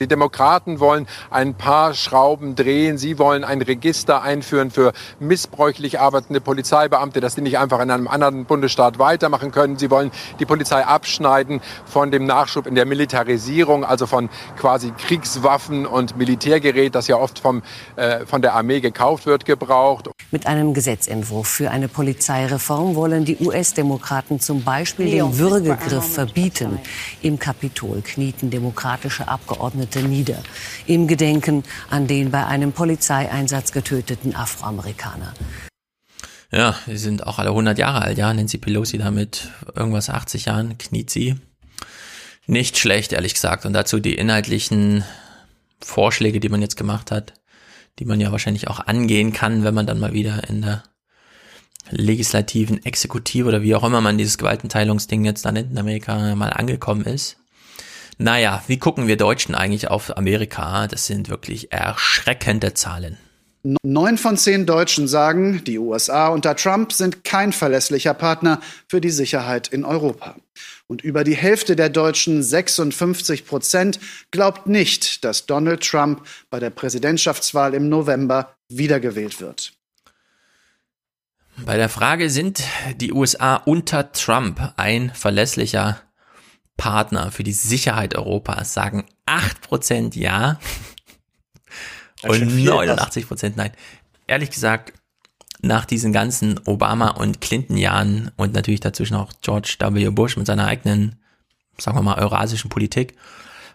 Die 0.00 0.06
Demokraten 0.06 0.78
wollen 0.78 1.08
ein 1.28 1.54
paar 1.54 1.92
Schrauben 1.92 2.54
drehen. 2.54 2.98
Sie 2.98 3.18
wollen 3.18 3.42
ein 3.42 3.60
Register 3.60 4.22
einführen 4.22 4.70
für 4.70 4.92
missbräuchlich 5.18 5.98
arbeitende 5.98 6.40
Polizeibeamte, 6.40 7.20
dass 7.20 7.34
die 7.34 7.40
nicht 7.40 7.58
einfach 7.58 7.80
in 7.80 7.90
einem 7.90 8.06
anderen 8.06 8.44
Bundesstaat 8.44 9.00
weitermachen 9.00 9.50
können. 9.50 9.76
Sie 9.76 9.90
wollen 9.90 10.12
die 10.38 10.46
Polizei 10.46 10.84
abschneiden 10.84 11.60
von 11.84 12.12
dem 12.12 12.26
Nachschub 12.26 12.68
in 12.68 12.76
der 12.76 12.86
Militarisierung, 12.86 13.84
also 13.84 14.06
von 14.06 14.28
quasi 14.56 14.92
Kriegswaffen 14.92 15.84
und 15.84 16.16
Militärgerät, 16.16 16.94
das 16.94 17.08
ja 17.08 17.16
oft 17.16 17.40
vom, 17.40 17.62
äh, 17.96 18.24
von 18.24 18.40
der 18.40 18.54
Armee 18.54 18.80
gekauft 18.80 19.26
wird, 19.26 19.44
gebraucht. 19.46 20.10
Mit 20.30 20.46
einem 20.46 20.74
Gesetzentwurf 20.74 21.48
für 21.48 21.70
eine 21.70 21.88
Polizeireform 21.88 22.94
wollen 22.94 23.24
die 23.24 23.38
US-Demokraten 23.38 24.38
zum 24.38 24.62
Beispiel 24.62 25.10
den 25.10 25.38
Würgegriff 25.38 26.14
verbieten. 26.14 26.78
Im 27.22 27.38
Kapitol 27.38 28.02
knieten 28.02 28.50
demokratische 28.50 29.26
Abgeordnete 29.26 29.87
Abgeordnete 29.88 30.08
nieder. 30.08 30.42
Im 30.86 31.06
Gedenken 31.06 31.64
an 31.90 32.06
den 32.06 32.30
bei 32.30 32.46
einem 32.46 32.72
Polizeieinsatz 32.72 33.72
getöteten 33.72 34.34
Afroamerikaner. 34.34 35.32
Ja, 36.50 36.76
sie 36.86 36.96
sind 36.96 37.26
auch 37.26 37.38
alle 37.38 37.50
100 37.50 37.78
Jahre 37.78 38.02
alt, 38.02 38.18
ja. 38.18 38.32
Nancy 38.32 38.58
Pelosi 38.58 38.98
damit 38.98 39.50
irgendwas 39.74 40.10
80 40.10 40.46
Jahren 40.46 40.78
kniet 40.78 41.10
sie. 41.10 41.36
Nicht 42.46 42.78
schlecht, 42.78 43.12
ehrlich 43.12 43.34
gesagt. 43.34 43.66
Und 43.66 43.72
dazu 43.72 43.98
die 43.98 44.14
inhaltlichen 44.14 45.04
Vorschläge, 45.80 46.40
die 46.40 46.48
man 46.48 46.62
jetzt 46.62 46.76
gemacht 46.76 47.10
hat, 47.10 47.34
die 47.98 48.04
man 48.04 48.20
ja 48.20 48.32
wahrscheinlich 48.32 48.68
auch 48.68 48.80
angehen 48.80 49.32
kann, 49.32 49.64
wenn 49.64 49.74
man 49.74 49.86
dann 49.86 50.00
mal 50.00 50.12
wieder 50.12 50.48
in 50.48 50.62
der 50.62 50.82
legislativen 51.90 52.84
Exekutive 52.84 53.48
oder 53.48 53.62
wie 53.62 53.74
auch 53.74 53.84
immer 53.84 54.00
man 54.00 54.18
dieses 54.18 54.38
Gewaltenteilungsding 54.38 55.24
jetzt 55.24 55.44
dann 55.44 55.56
in 55.56 55.78
Amerika 55.78 56.34
mal 56.34 56.50
angekommen 56.50 57.04
ist. 57.04 57.38
Naja, 58.18 58.64
wie 58.66 58.78
gucken 58.78 59.06
wir 59.06 59.16
Deutschen 59.16 59.54
eigentlich 59.54 59.88
auf 59.88 60.16
Amerika? 60.16 60.88
Das 60.88 61.06
sind 61.06 61.28
wirklich 61.28 61.72
erschreckende 61.72 62.74
Zahlen. 62.74 63.16
Neun 63.82 64.18
von 64.18 64.36
zehn 64.36 64.66
Deutschen 64.66 65.06
sagen, 65.06 65.62
die 65.64 65.78
USA 65.78 66.28
unter 66.28 66.56
Trump 66.56 66.92
sind 66.92 67.22
kein 67.22 67.52
verlässlicher 67.52 68.14
Partner 68.14 68.60
für 68.88 69.00
die 69.00 69.10
Sicherheit 69.10 69.68
in 69.68 69.84
Europa. 69.84 70.36
Und 70.86 71.02
über 71.02 71.22
die 71.22 71.36
Hälfte 71.36 71.76
der 71.76 71.90
Deutschen, 71.90 72.42
56 72.42 73.46
Prozent, 73.46 74.00
glaubt 74.30 74.66
nicht, 74.66 75.24
dass 75.24 75.46
Donald 75.46 75.86
Trump 75.86 76.22
bei 76.50 76.58
der 76.58 76.70
Präsidentschaftswahl 76.70 77.74
im 77.74 77.88
November 77.88 78.56
wiedergewählt 78.68 79.40
wird. 79.40 79.72
Bei 81.64 81.76
der 81.76 81.88
Frage, 81.88 82.30
sind 82.30 82.62
die 82.96 83.12
USA 83.12 83.56
unter 83.56 84.12
Trump 84.12 84.72
ein 84.76 85.10
verlässlicher 85.14 86.00
Partner 86.78 87.30
für 87.30 87.44
die 87.44 87.52
Sicherheit 87.52 88.14
Europas, 88.14 88.72
sagen 88.72 89.04
8% 89.26 90.18
ja 90.18 90.58
und 92.22 92.50
89% 92.50 93.52
nein. 93.56 93.72
Ehrlich 94.26 94.50
gesagt, 94.50 94.94
nach 95.60 95.84
diesen 95.84 96.12
ganzen 96.12 96.58
Obama- 96.66 97.10
und 97.10 97.40
Clinton-Jahren 97.42 98.30
und 98.36 98.54
natürlich 98.54 98.80
dazwischen 98.80 99.16
auch 99.16 99.32
George 99.42 99.76
W. 99.78 100.08
Bush 100.10 100.36
mit 100.36 100.46
seiner 100.46 100.66
eigenen, 100.66 101.16
sagen 101.78 101.98
wir 101.98 102.02
mal, 102.02 102.18
eurasischen 102.18 102.70
Politik, 102.70 103.14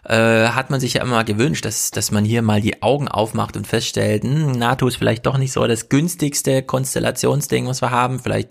äh, 0.04 0.48
hat 0.48 0.70
man 0.70 0.80
sich 0.80 0.94
ja 0.94 1.02
immer 1.02 1.24
gewünscht, 1.24 1.64
dass, 1.64 1.90
dass 1.90 2.10
man 2.10 2.24
hier 2.24 2.42
mal 2.42 2.60
die 2.60 2.82
Augen 2.82 3.08
aufmacht 3.08 3.56
und 3.56 3.66
feststellt, 3.66 4.22
hm, 4.22 4.52
NATO 4.52 4.86
ist 4.86 4.96
vielleicht 4.96 5.26
doch 5.26 5.38
nicht 5.38 5.52
so 5.52 5.66
das 5.66 5.88
günstigste 5.88 6.62
Konstellationsding, 6.62 7.66
was 7.66 7.82
wir 7.82 7.90
haben. 7.90 8.18
Vielleicht 8.18 8.50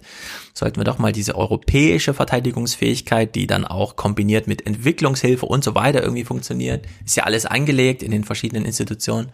sollten 0.53 0.77
wir 0.77 0.83
doch 0.83 0.97
mal 0.97 1.11
diese 1.11 1.35
europäische 1.35 2.13
Verteidigungsfähigkeit, 2.13 3.35
die 3.35 3.47
dann 3.47 3.65
auch 3.65 3.95
kombiniert 3.95 4.47
mit 4.47 4.65
Entwicklungshilfe 4.65 5.45
und 5.45 5.63
so 5.63 5.75
weiter 5.75 6.01
irgendwie 6.01 6.25
funktioniert, 6.25 6.85
ist 7.05 7.17
ja 7.17 7.23
alles 7.23 7.45
angelegt 7.45 8.03
in 8.03 8.11
den 8.11 8.23
verschiedenen 8.23 8.65
Institutionen 8.65 9.31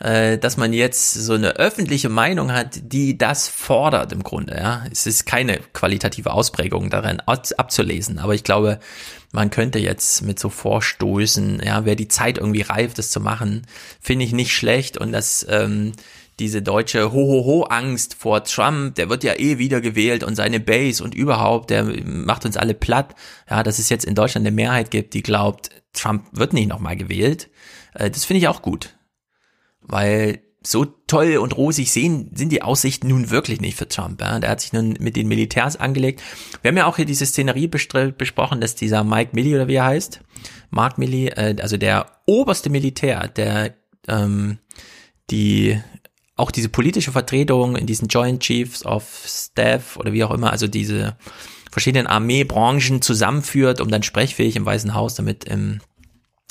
äh, 0.00 0.38
dass 0.38 0.56
man 0.56 0.72
jetzt 0.72 1.14
so 1.14 1.34
eine 1.34 1.56
öffentliche 1.56 2.08
Meinung 2.08 2.52
hat, 2.52 2.80
die 2.92 3.18
das 3.18 3.48
fordert 3.48 4.12
im 4.12 4.22
Grunde. 4.22 4.56
Ja, 4.56 4.84
es 4.90 5.06
ist 5.06 5.26
keine 5.26 5.58
qualitative 5.72 6.32
Ausprägung 6.32 6.90
darin 6.90 7.20
abzulesen, 7.20 8.18
aber 8.18 8.34
ich 8.34 8.44
glaube, 8.44 8.78
man 9.32 9.50
könnte 9.50 9.78
jetzt 9.78 10.22
mit 10.22 10.38
so 10.38 10.48
Vorstoßen, 10.48 11.60
ja, 11.64 11.84
wer 11.84 11.96
die 11.96 12.08
Zeit 12.08 12.38
irgendwie 12.38 12.62
reif, 12.62 12.94
das 12.94 13.10
zu 13.10 13.20
machen, 13.20 13.66
finde 14.00 14.24
ich 14.24 14.32
nicht 14.32 14.52
schlecht 14.52 14.96
und 14.98 15.12
das 15.12 15.46
ähm, 15.50 15.92
diese 16.38 16.62
deutsche 16.62 17.12
Ho-Ho-Ho-Angst 17.12 18.14
vor 18.14 18.44
Trump, 18.44 18.94
der 18.94 19.10
wird 19.10 19.24
ja 19.24 19.34
eh 19.34 19.58
wieder 19.58 19.80
gewählt 19.80 20.22
und 20.22 20.36
seine 20.36 20.60
Base 20.60 21.02
und 21.02 21.12
überhaupt, 21.12 21.70
der 21.70 21.82
macht 22.04 22.44
uns 22.44 22.56
alle 22.56 22.74
platt. 22.74 23.16
Ja, 23.50 23.64
dass 23.64 23.80
es 23.80 23.88
jetzt 23.88 24.04
in 24.04 24.14
Deutschland 24.14 24.46
eine 24.46 24.54
Mehrheit 24.54 24.92
gibt, 24.92 25.14
die 25.14 25.22
glaubt, 25.22 25.70
Trump 25.94 26.26
wird 26.30 26.52
nicht 26.52 26.68
nochmal 26.68 26.96
gewählt. 26.96 27.50
Äh, 27.94 28.08
das 28.08 28.24
finde 28.24 28.38
ich 28.38 28.46
auch 28.46 28.62
gut 28.62 28.97
weil 29.88 30.40
so 30.62 30.84
toll 30.84 31.38
und 31.38 31.56
rosig 31.56 31.90
sehen 31.90 32.30
sind 32.34 32.50
die 32.50 32.62
Aussichten 32.62 33.08
nun 33.08 33.30
wirklich 33.30 33.60
nicht 33.60 33.76
für 33.76 33.88
Trump. 33.88 34.20
Ja? 34.20 34.38
Der 34.38 34.50
hat 34.50 34.60
sich 34.60 34.72
nun 34.72 34.96
mit 35.00 35.16
den 35.16 35.28
Militärs 35.28 35.76
angelegt. 35.76 36.22
Wir 36.62 36.70
haben 36.70 36.76
ja 36.76 36.86
auch 36.86 36.96
hier 36.96 37.04
diese 37.04 37.26
Szenerie 37.26 37.68
besprochen, 37.68 38.60
dass 38.60 38.74
dieser 38.74 39.04
Mike 39.04 39.30
Milley 39.34 39.54
oder 39.54 39.68
wie 39.68 39.76
er 39.76 39.86
heißt, 39.86 40.20
Mark 40.70 40.98
Milley, 40.98 41.28
äh, 41.28 41.56
also 41.60 41.76
der 41.76 42.06
oberste 42.26 42.70
Militär, 42.70 43.28
der 43.28 43.74
ähm, 44.08 44.58
die 45.30 45.80
auch 46.36 46.50
diese 46.50 46.68
politische 46.68 47.12
Vertretung 47.12 47.76
in 47.76 47.86
diesen 47.86 48.08
Joint 48.08 48.40
Chiefs 48.40 48.84
of 48.84 49.24
Staff 49.26 49.96
oder 49.96 50.12
wie 50.12 50.22
auch 50.22 50.30
immer, 50.30 50.52
also 50.52 50.68
diese 50.68 51.16
verschiedenen 51.72 52.06
Armeebranchen 52.06 53.02
zusammenführt, 53.02 53.80
um 53.80 53.90
dann 53.90 54.02
sprechfähig 54.02 54.56
im 54.56 54.64
Weißen 54.64 54.94
Haus 54.94 55.14
damit 55.14 55.44
im 55.44 55.80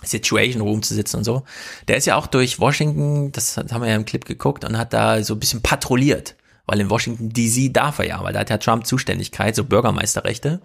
Situation 0.03 0.61
Room 0.61 0.83
zu 0.83 0.93
sitzen 0.93 1.17
und 1.17 1.23
so. 1.23 1.43
Der 1.87 1.97
ist 1.97 2.05
ja 2.05 2.15
auch 2.15 2.27
durch 2.27 2.59
Washington, 2.59 3.31
das 3.31 3.57
haben 3.57 3.81
wir 3.81 3.89
ja 3.89 3.95
im 3.95 4.05
Clip 4.05 4.23
geguckt, 4.25 4.63
und 4.63 4.77
hat 4.77 4.93
da 4.93 5.23
so 5.23 5.33
ein 5.33 5.39
bisschen 5.39 5.61
patrouilliert. 5.61 6.35
Weil 6.67 6.81
in 6.81 6.89
Washington 6.89 7.29
DC 7.29 7.73
darf 7.73 7.99
er 7.99 8.07
ja, 8.07 8.23
weil 8.23 8.33
da 8.33 8.41
hat 8.41 8.49
ja 8.49 8.57
Trump 8.57 8.85
Zuständigkeit, 8.85 9.55
so 9.55 9.63
Bürgermeisterrechte. 9.63 10.61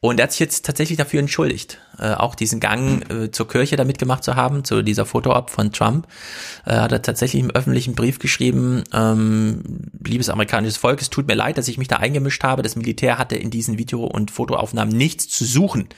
Und 0.00 0.20
er 0.20 0.24
hat 0.24 0.32
sich 0.32 0.40
jetzt 0.40 0.64
tatsächlich 0.64 0.96
dafür 0.96 1.18
entschuldigt, 1.18 1.78
äh, 1.98 2.12
auch 2.12 2.36
diesen 2.36 2.60
Gang 2.60 3.10
äh, 3.10 3.32
zur 3.32 3.48
Kirche 3.48 3.74
da 3.74 3.84
mitgemacht 3.84 4.22
zu 4.22 4.36
haben, 4.36 4.62
zu 4.62 4.82
dieser 4.82 5.06
Foto-Op 5.06 5.50
von 5.50 5.72
Trump. 5.72 6.06
Äh, 6.64 6.76
hat 6.76 6.92
er 6.92 7.02
tatsächlich 7.02 7.42
im 7.42 7.50
öffentlichen 7.50 7.96
Brief 7.96 8.20
geschrieben, 8.20 8.84
ähm, 8.92 9.90
liebes 10.04 10.28
amerikanisches 10.28 10.76
Volk, 10.76 11.00
es 11.00 11.10
tut 11.10 11.26
mir 11.26 11.34
leid, 11.34 11.58
dass 11.58 11.66
ich 11.66 11.78
mich 11.78 11.88
da 11.88 11.96
eingemischt 11.96 12.44
habe. 12.44 12.62
Das 12.62 12.76
Militär 12.76 13.18
hatte 13.18 13.34
in 13.34 13.50
diesen 13.50 13.76
Video- 13.76 14.04
und 14.04 14.30
Fotoaufnahmen 14.30 14.96
nichts 14.96 15.28
zu 15.28 15.44
suchen. 15.44 15.88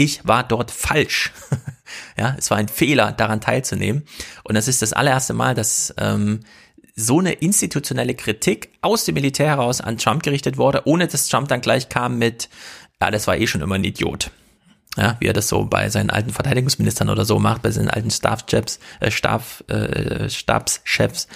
Ich 0.00 0.26
war 0.26 0.44
dort 0.44 0.70
falsch. 0.70 1.32
ja, 2.16 2.36
es 2.38 2.52
war 2.52 2.56
ein 2.56 2.68
Fehler, 2.68 3.10
daran 3.10 3.40
teilzunehmen. 3.40 4.04
Und 4.44 4.54
das 4.54 4.68
ist 4.68 4.80
das 4.80 4.92
allererste 4.92 5.34
Mal, 5.34 5.56
dass 5.56 5.92
ähm, 5.98 6.40
so 6.94 7.18
eine 7.18 7.32
institutionelle 7.32 8.14
Kritik 8.14 8.70
aus 8.80 9.04
dem 9.04 9.14
Militär 9.14 9.48
heraus 9.48 9.80
an 9.80 9.98
Trump 9.98 10.22
gerichtet 10.22 10.56
wurde, 10.56 10.82
ohne 10.84 11.08
dass 11.08 11.26
Trump 11.26 11.48
dann 11.48 11.60
gleich 11.60 11.88
kam 11.88 12.16
mit, 12.16 12.48
ja, 13.02 13.10
das 13.10 13.26
war 13.26 13.38
eh 13.38 13.48
schon 13.48 13.60
immer 13.60 13.74
ein 13.74 13.82
Idiot. 13.82 14.30
Ja, 14.96 15.16
wie 15.18 15.26
er 15.26 15.32
das 15.32 15.48
so 15.48 15.64
bei 15.64 15.90
seinen 15.90 16.10
alten 16.10 16.30
Verteidigungsministern 16.30 17.10
oder 17.10 17.24
so 17.24 17.40
macht, 17.40 17.62
bei 17.62 17.72
seinen 17.72 17.90
alten 17.90 18.10
Stabschefs, 18.12 18.78
äh, 19.00 19.10
Stab, 19.10 19.42
äh, 19.68 20.30
Stabschefs, 20.30 21.26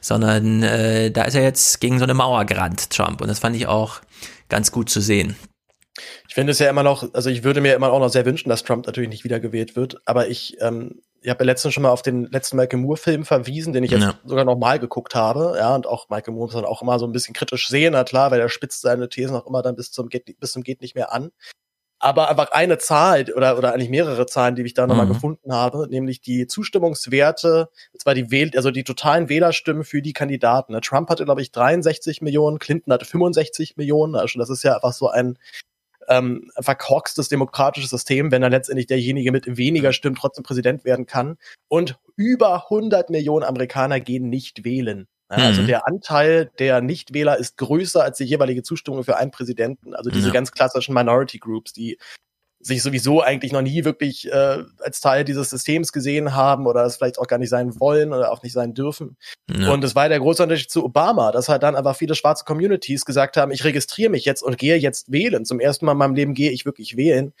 sondern 0.00 0.62
äh, 0.62 1.10
da 1.10 1.24
ist 1.24 1.34
er 1.34 1.42
jetzt 1.42 1.82
gegen 1.82 1.98
so 1.98 2.04
eine 2.04 2.14
Mauer 2.14 2.46
gerannt, 2.46 2.88
Trump. 2.90 3.20
Und 3.20 3.28
das 3.28 3.40
fand 3.40 3.56
ich 3.56 3.66
auch 3.66 4.00
ganz 4.48 4.72
gut 4.72 4.88
zu 4.88 5.02
sehen. 5.02 5.36
Ich 6.36 6.38
finde 6.38 6.52
es 6.52 6.58
ja 6.58 6.68
immer 6.68 6.82
noch, 6.82 7.14
also 7.14 7.30
ich 7.30 7.44
würde 7.44 7.62
mir 7.62 7.74
immer 7.74 7.90
auch 7.90 7.98
noch 7.98 8.10
sehr 8.10 8.26
wünschen, 8.26 8.50
dass 8.50 8.62
Trump 8.62 8.84
natürlich 8.84 9.08
nicht 9.08 9.24
wiedergewählt 9.24 9.74
wird, 9.74 10.02
aber 10.04 10.28
ich, 10.28 10.58
ähm, 10.60 11.00
ich 11.22 11.30
habe 11.30 11.42
ja 11.42 11.46
letztens 11.46 11.72
schon 11.72 11.82
mal 11.82 11.88
auf 11.88 12.02
den 12.02 12.26
letzten 12.26 12.58
Michael 12.58 12.80
Moore-Film 12.80 13.24
verwiesen, 13.24 13.72
den 13.72 13.84
ich 13.84 13.90
jetzt 13.90 14.02
ja. 14.02 14.18
sogar 14.22 14.44
noch 14.44 14.58
mal 14.58 14.78
geguckt 14.78 15.14
habe, 15.14 15.54
ja, 15.56 15.74
und 15.74 15.86
auch 15.86 16.10
Michael 16.10 16.34
Moore 16.34 16.48
muss 16.48 16.54
dann 16.54 16.66
auch 16.66 16.82
immer 16.82 16.98
so 16.98 17.06
ein 17.06 17.12
bisschen 17.12 17.32
kritisch 17.32 17.68
sehen, 17.68 17.94
na 17.94 18.04
klar, 18.04 18.32
weil 18.32 18.40
er 18.40 18.50
spitzt 18.50 18.82
seine 18.82 19.08
Thesen 19.08 19.34
auch 19.34 19.46
immer 19.46 19.62
dann 19.62 19.76
bis 19.76 19.92
zum 19.92 20.10
geht, 20.10 20.38
bis 20.38 20.52
zum 20.52 20.62
geht 20.62 20.82
nicht 20.82 20.94
mehr 20.94 21.10
an. 21.10 21.30
Aber 22.00 22.28
einfach 22.28 22.52
eine 22.52 22.76
Zahl 22.76 23.32
oder, 23.34 23.56
oder 23.56 23.72
eigentlich 23.72 23.88
mehrere 23.88 24.26
Zahlen, 24.26 24.56
die 24.56 24.62
ich 24.62 24.74
da 24.74 24.86
nochmal 24.86 25.06
mhm. 25.06 25.14
gefunden 25.14 25.54
habe, 25.54 25.88
nämlich 25.88 26.20
die 26.20 26.46
Zustimmungswerte, 26.46 27.70
zwar 27.98 28.12
die 28.12 28.30
Wähl 28.30 28.50
also 28.56 28.70
die 28.70 28.84
totalen 28.84 29.30
Wählerstimmen 29.30 29.84
für 29.84 30.02
die 30.02 30.12
Kandidaten. 30.12 30.74
Ne, 30.74 30.82
Trump 30.82 31.08
hatte, 31.08 31.24
glaube 31.24 31.40
ich, 31.40 31.50
63 31.50 32.20
Millionen, 32.20 32.58
Clinton 32.58 32.92
hatte 32.92 33.06
65 33.06 33.78
Millionen. 33.78 34.16
Also 34.16 34.38
das 34.38 34.50
ist 34.50 34.64
ja 34.64 34.74
einfach 34.74 34.92
so 34.92 35.08
ein 35.08 35.38
ähm, 36.08 36.50
verkorkstes 36.58 37.28
demokratisches 37.28 37.90
System, 37.90 38.30
wenn 38.30 38.42
dann 38.42 38.52
letztendlich 38.52 38.86
derjenige 38.86 39.32
mit 39.32 39.56
weniger 39.56 39.92
Stimmen 39.92 40.16
trotzdem 40.16 40.44
Präsident 40.44 40.84
werden 40.84 41.06
kann. 41.06 41.36
Und 41.68 41.98
über 42.16 42.64
100 42.64 43.10
Millionen 43.10 43.44
Amerikaner 43.44 44.00
gehen 44.00 44.28
nicht 44.28 44.64
wählen. 44.64 45.06
Ja, 45.30 45.38
also 45.38 45.62
mhm. 45.62 45.66
der 45.66 45.88
Anteil 45.88 46.50
der 46.60 46.80
Nichtwähler 46.80 47.36
ist 47.36 47.56
größer 47.56 48.02
als 48.02 48.18
die 48.18 48.24
jeweilige 48.24 48.62
Zustimmung 48.62 49.02
für 49.02 49.16
einen 49.16 49.32
Präsidenten. 49.32 49.94
Also 49.94 50.10
diese 50.10 50.28
ja. 50.28 50.32
ganz 50.32 50.52
klassischen 50.52 50.94
Minority 50.94 51.38
Groups, 51.38 51.72
die 51.72 51.98
sich 52.66 52.82
sowieso 52.82 53.22
eigentlich 53.22 53.52
noch 53.52 53.62
nie 53.62 53.84
wirklich 53.84 54.30
äh, 54.30 54.64
als 54.80 55.00
Teil 55.00 55.24
dieses 55.24 55.50
Systems 55.50 55.92
gesehen 55.92 56.34
haben 56.34 56.66
oder 56.66 56.84
es 56.84 56.96
vielleicht 56.96 57.18
auch 57.18 57.26
gar 57.26 57.38
nicht 57.38 57.48
sein 57.48 57.78
wollen 57.78 58.12
oder 58.12 58.32
auch 58.32 58.42
nicht 58.42 58.52
sein 58.52 58.74
dürfen. 58.74 59.16
Ja. 59.48 59.70
Und 59.70 59.84
es 59.84 59.94
war 59.94 60.08
der 60.08 60.18
große 60.18 60.42
Unterschied 60.42 60.70
zu 60.70 60.84
Obama, 60.84 61.30
dass 61.30 61.48
halt 61.48 61.62
dann 61.62 61.76
einfach 61.76 61.96
viele 61.96 62.14
schwarze 62.14 62.44
Communities 62.44 63.04
gesagt 63.04 63.36
haben, 63.36 63.52
ich 63.52 63.64
registriere 63.64 64.10
mich 64.10 64.24
jetzt 64.24 64.42
und 64.42 64.58
gehe 64.58 64.76
jetzt 64.76 65.12
wählen. 65.12 65.44
Zum 65.44 65.60
ersten 65.60 65.86
Mal 65.86 65.92
in 65.92 65.98
meinem 65.98 66.14
Leben 66.14 66.34
gehe 66.34 66.50
ich 66.50 66.64
wirklich 66.64 66.96
wählen. 66.96 67.32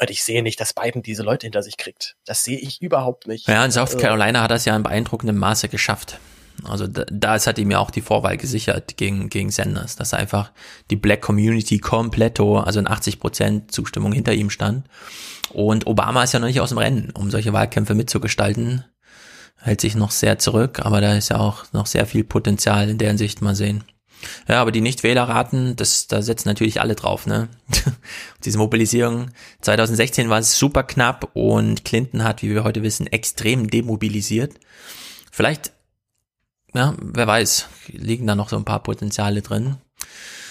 Und 0.00 0.08
ich 0.08 0.24
sehe 0.24 0.42
nicht, 0.42 0.58
dass 0.58 0.72
Biden 0.72 1.02
diese 1.02 1.22
Leute 1.22 1.44
hinter 1.46 1.62
sich 1.62 1.76
kriegt. 1.76 2.16
Das 2.24 2.42
sehe 2.42 2.58
ich 2.58 2.80
überhaupt 2.80 3.26
nicht. 3.26 3.46
Ja, 3.48 3.62
in 3.62 3.70
South 3.70 3.90
also 3.90 3.98
Carolina 3.98 4.42
hat 4.42 4.50
das 4.50 4.64
ja 4.64 4.74
in 4.74 4.82
beeindruckendem 4.82 5.36
Maße 5.36 5.68
geschafft. 5.68 6.18
Also 6.64 6.86
da, 6.86 7.04
da 7.10 7.36
ist, 7.36 7.46
hat 7.46 7.58
ihm 7.58 7.70
ja 7.70 7.78
auch 7.78 7.90
die 7.90 8.00
Vorwahl 8.00 8.36
gesichert 8.36 8.96
gegen, 8.96 9.28
gegen 9.28 9.50
Sanders, 9.50 9.96
dass 9.96 10.14
einfach 10.14 10.52
die 10.90 10.96
Black 10.96 11.22
Community 11.22 11.78
kompletto, 11.78 12.58
also 12.58 12.80
in 12.80 12.88
80 12.88 13.20
Prozent 13.20 13.72
Zustimmung 13.72 14.12
hinter 14.12 14.32
ihm 14.32 14.50
stand. 14.50 14.86
Und 15.52 15.86
Obama 15.86 16.22
ist 16.22 16.32
ja 16.32 16.38
noch 16.38 16.46
nicht 16.46 16.60
aus 16.60 16.70
dem 16.70 16.78
Rennen, 16.78 17.10
um 17.14 17.30
solche 17.30 17.52
Wahlkämpfe 17.52 17.94
mitzugestalten. 17.94 18.84
Hält 19.56 19.80
sich 19.80 19.94
noch 19.94 20.10
sehr 20.10 20.38
zurück, 20.38 20.80
aber 20.80 21.00
da 21.00 21.14
ist 21.14 21.28
ja 21.28 21.38
auch 21.38 21.64
noch 21.72 21.86
sehr 21.86 22.06
viel 22.06 22.24
Potenzial 22.24 22.88
in 22.88 22.98
der 22.98 23.08
Hinsicht 23.08 23.42
mal 23.42 23.54
sehen. 23.54 23.84
Ja, 24.48 24.60
aber 24.60 24.72
die 24.72 24.80
Nichtwählerraten, 24.80 25.76
das, 25.76 26.06
da 26.06 26.22
setzen 26.22 26.48
natürlich 26.48 26.80
alle 26.80 26.94
drauf, 26.94 27.26
ne? 27.26 27.48
Diese 28.44 28.58
Mobilisierung. 28.58 29.30
2016 29.62 30.28
war 30.28 30.38
es 30.38 30.58
super 30.58 30.82
knapp 30.82 31.30
und 31.34 31.84
Clinton 31.84 32.24
hat, 32.24 32.42
wie 32.42 32.50
wir 32.50 32.64
heute 32.64 32.82
wissen, 32.82 33.06
extrem 33.06 33.70
demobilisiert. 33.70 34.54
Vielleicht 35.30 35.72
ja, 36.74 36.94
wer 37.00 37.26
weiß, 37.26 37.68
liegen 37.88 38.26
da 38.26 38.34
noch 38.34 38.48
so 38.48 38.56
ein 38.56 38.64
paar 38.64 38.82
Potenziale 38.82 39.42
drin. 39.42 39.76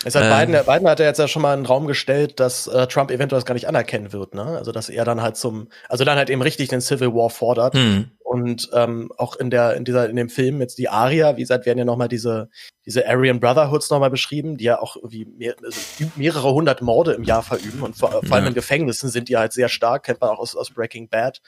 Es 0.05 0.15
hat 0.15 0.23
ähm, 0.23 0.51
Biden, 0.51 0.65
Biden 0.65 0.87
hat 0.87 0.99
ja 0.99 1.07
jetzt 1.07 1.17
ja 1.17 1.27
schon 1.27 1.41
mal 1.41 1.53
einen 1.53 1.65
Raum 1.65 1.85
gestellt, 1.85 2.39
dass 2.39 2.67
äh, 2.67 2.87
Trump 2.87 3.11
eventuell 3.11 3.39
das 3.39 3.45
gar 3.45 3.53
nicht 3.53 3.67
anerkennen 3.67 4.13
wird, 4.13 4.33
ne? 4.33 4.43
Also 4.43 4.71
dass 4.71 4.87
er 4.87 5.03
dann 5.03 5.21
halt 5.21 5.35
zum, 5.35 5.67
also 5.89 6.05
dann 6.05 6.17
halt 6.17 6.29
eben 6.29 6.41
richtig 6.41 6.69
den 6.69 6.79
Civil 6.79 7.13
War 7.13 7.29
fordert. 7.29 7.73
Hm. 7.73 8.11
Und 8.19 8.69
ähm, 8.73 9.11
auch 9.17 9.35
in 9.35 9.49
der, 9.49 9.75
in 9.75 9.83
dieser, 9.83 10.09
in 10.09 10.15
dem 10.15 10.29
Film 10.29 10.61
jetzt 10.61 10.77
die 10.77 10.87
Aria, 10.87 11.35
wie 11.35 11.41
gesagt, 11.41 11.65
werden 11.65 11.79
ja 11.79 11.85
nochmal 11.85 12.07
diese, 12.07 12.49
diese 12.85 13.05
Aryan 13.09 13.41
Brotherhoods 13.41 13.89
nochmal 13.89 14.09
beschrieben, 14.09 14.55
die 14.55 14.65
ja 14.65 14.79
auch 14.79 14.95
wie 15.03 15.25
mehr, 15.25 15.55
also 15.63 15.79
mehrere 16.15 16.53
hundert 16.53 16.81
Morde 16.81 17.13
im 17.13 17.23
Jahr 17.23 17.43
verüben 17.43 17.81
und 17.81 17.97
vor, 17.97 18.21
vor 18.23 18.37
allem 18.37 18.47
in 18.47 18.53
Gefängnissen 18.53 19.09
sind 19.09 19.27
die 19.27 19.35
halt 19.35 19.51
sehr 19.51 19.67
stark, 19.67 20.03
kennt 20.03 20.21
man 20.21 20.29
auch 20.29 20.39
aus, 20.39 20.55
aus 20.55 20.69
Breaking 20.69 21.09
Bad. 21.09 21.41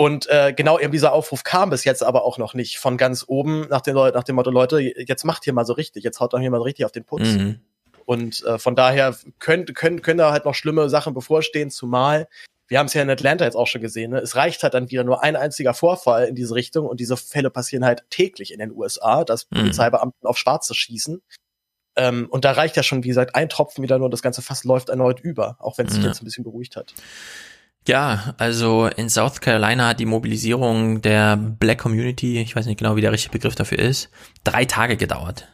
Und 0.00 0.30
äh, 0.30 0.54
genau 0.56 0.78
eben 0.78 0.92
dieser 0.92 1.12
Aufruf 1.12 1.44
kam 1.44 1.68
bis 1.68 1.84
jetzt 1.84 2.02
aber 2.02 2.24
auch 2.24 2.38
noch 2.38 2.54
nicht 2.54 2.78
von 2.78 2.96
ganz 2.96 3.22
oben 3.28 3.68
nach 3.68 3.82
dem, 3.82 3.94
nach 3.96 4.24
dem 4.24 4.34
Motto, 4.36 4.50
Leute, 4.50 4.80
jetzt 4.80 5.24
macht 5.24 5.44
hier 5.44 5.52
mal 5.52 5.66
so 5.66 5.74
richtig, 5.74 6.04
jetzt 6.04 6.20
haut 6.20 6.32
doch 6.32 6.40
hier 6.40 6.50
mal 6.50 6.56
so 6.56 6.62
richtig 6.62 6.86
auf 6.86 6.92
den 6.92 7.04
Putz. 7.04 7.28
Mhm. 7.34 7.60
Und 8.06 8.42
äh, 8.46 8.58
von 8.58 8.74
daher 8.74 9.14
können, 9.40 9.66
können, 9.66 10.00
können 10.00 10.16
da 10.16 10.32
halt 10.32 10.46
noch 10.46 10.54
schlimme 10.54 10.88
Sachen 10.88 11.12
bevorstehen, 11.12 11.68
zumal 11.68 12.28
wir 12.68 12.78
haben 12.78 12.86
es 12.86 12.94
ja 12.94 13.02
in 13.02 13.10
Atlanta 13.10 13.44
jetzt 13.44 13.56
auch 13.56 13.66
schon 13.66 13.82
gesehen, 13.82 14.12
ne? 14.12 14.20
es 14.20 14.36
reicht 14.36 14.62
halt 14.62 14.72
dann 14.72 14.90
wieder 14.90 15.04
nur 15.04 15.22
ein 15.22 15.36
einziger 15.36 15.74
Vorfall 15.74 16.28
in 16.28 16.34
diese 16.34 16.54
Richtung 16.54 16.86
und 16.86 16.98
diese 16.98 17.18
Fälle 17.18 17.50
passieren 17.50 17.84
halt 17.84 18.04
täglich 18.08 18.54
in 18.54 18.58
den 18.58 18.72
USA, 18.72 19.24
dass 19.24 19.50
Mhm. 19.50 19.56
Polizeibeamten 19.58 20.26
auf 20.26 20.38
Schwarze 20.38 20.74
schießen. 20.74 21.20
Ähm, 21.96 22.26
und 22.30 22.46
da 22.46 22.52
reicht 22.52 22.76
ja 22.76 22.82
schon, 22.82 23.04
wie 23.04 23.08
gesagt, 23.08 23.34
ein 23.34 23.50
Tropfen 23.50 23.82
wieder 23.82 23.98
nur, 23.98 24.08
das 24.08 24.22
ganze 24.22 24.40
Fass 24.40 24.64
läuft 24.64 24.88
erneut 24.88 25.20
über, 25.20 25.56
auch 25.58 25.76
wenn 25.76 25.88
es 25.88 25.92
sich 25.92 26.02
Ja. 26.02 26.08
jetzt 26.08 26.22
ein 26.22 26.24
bisschen 26.24 26.44
beruhigt 26.44 26.76
hat. 26.76 26.94
Ja, 27.86 28.34
also 28.36 28.86
in 28.86 29.08
South 29.08 29.40
Carolina 29.40 29.88
hat 29.88 30.00
die 30.00 30.06
Mobilisierung 30.06 31.00
der 31.00 31.36
Black 31.36 31.78
Community, 31.78 32.38
ich 32.38 32.54
weiß 32.54 32.66
nicht 32.66 32.78
genau, 32.78 32.96
wie 32.96 33.00
der 33.00 33.12
richtige 33.12 33.32
Begriff 33.32 33.54
dafür 33.54 33.78
ist, 33.78 34.10
drei 34.44 34.64
Tage 34.64 34.96
gedauert. 34.96 35.48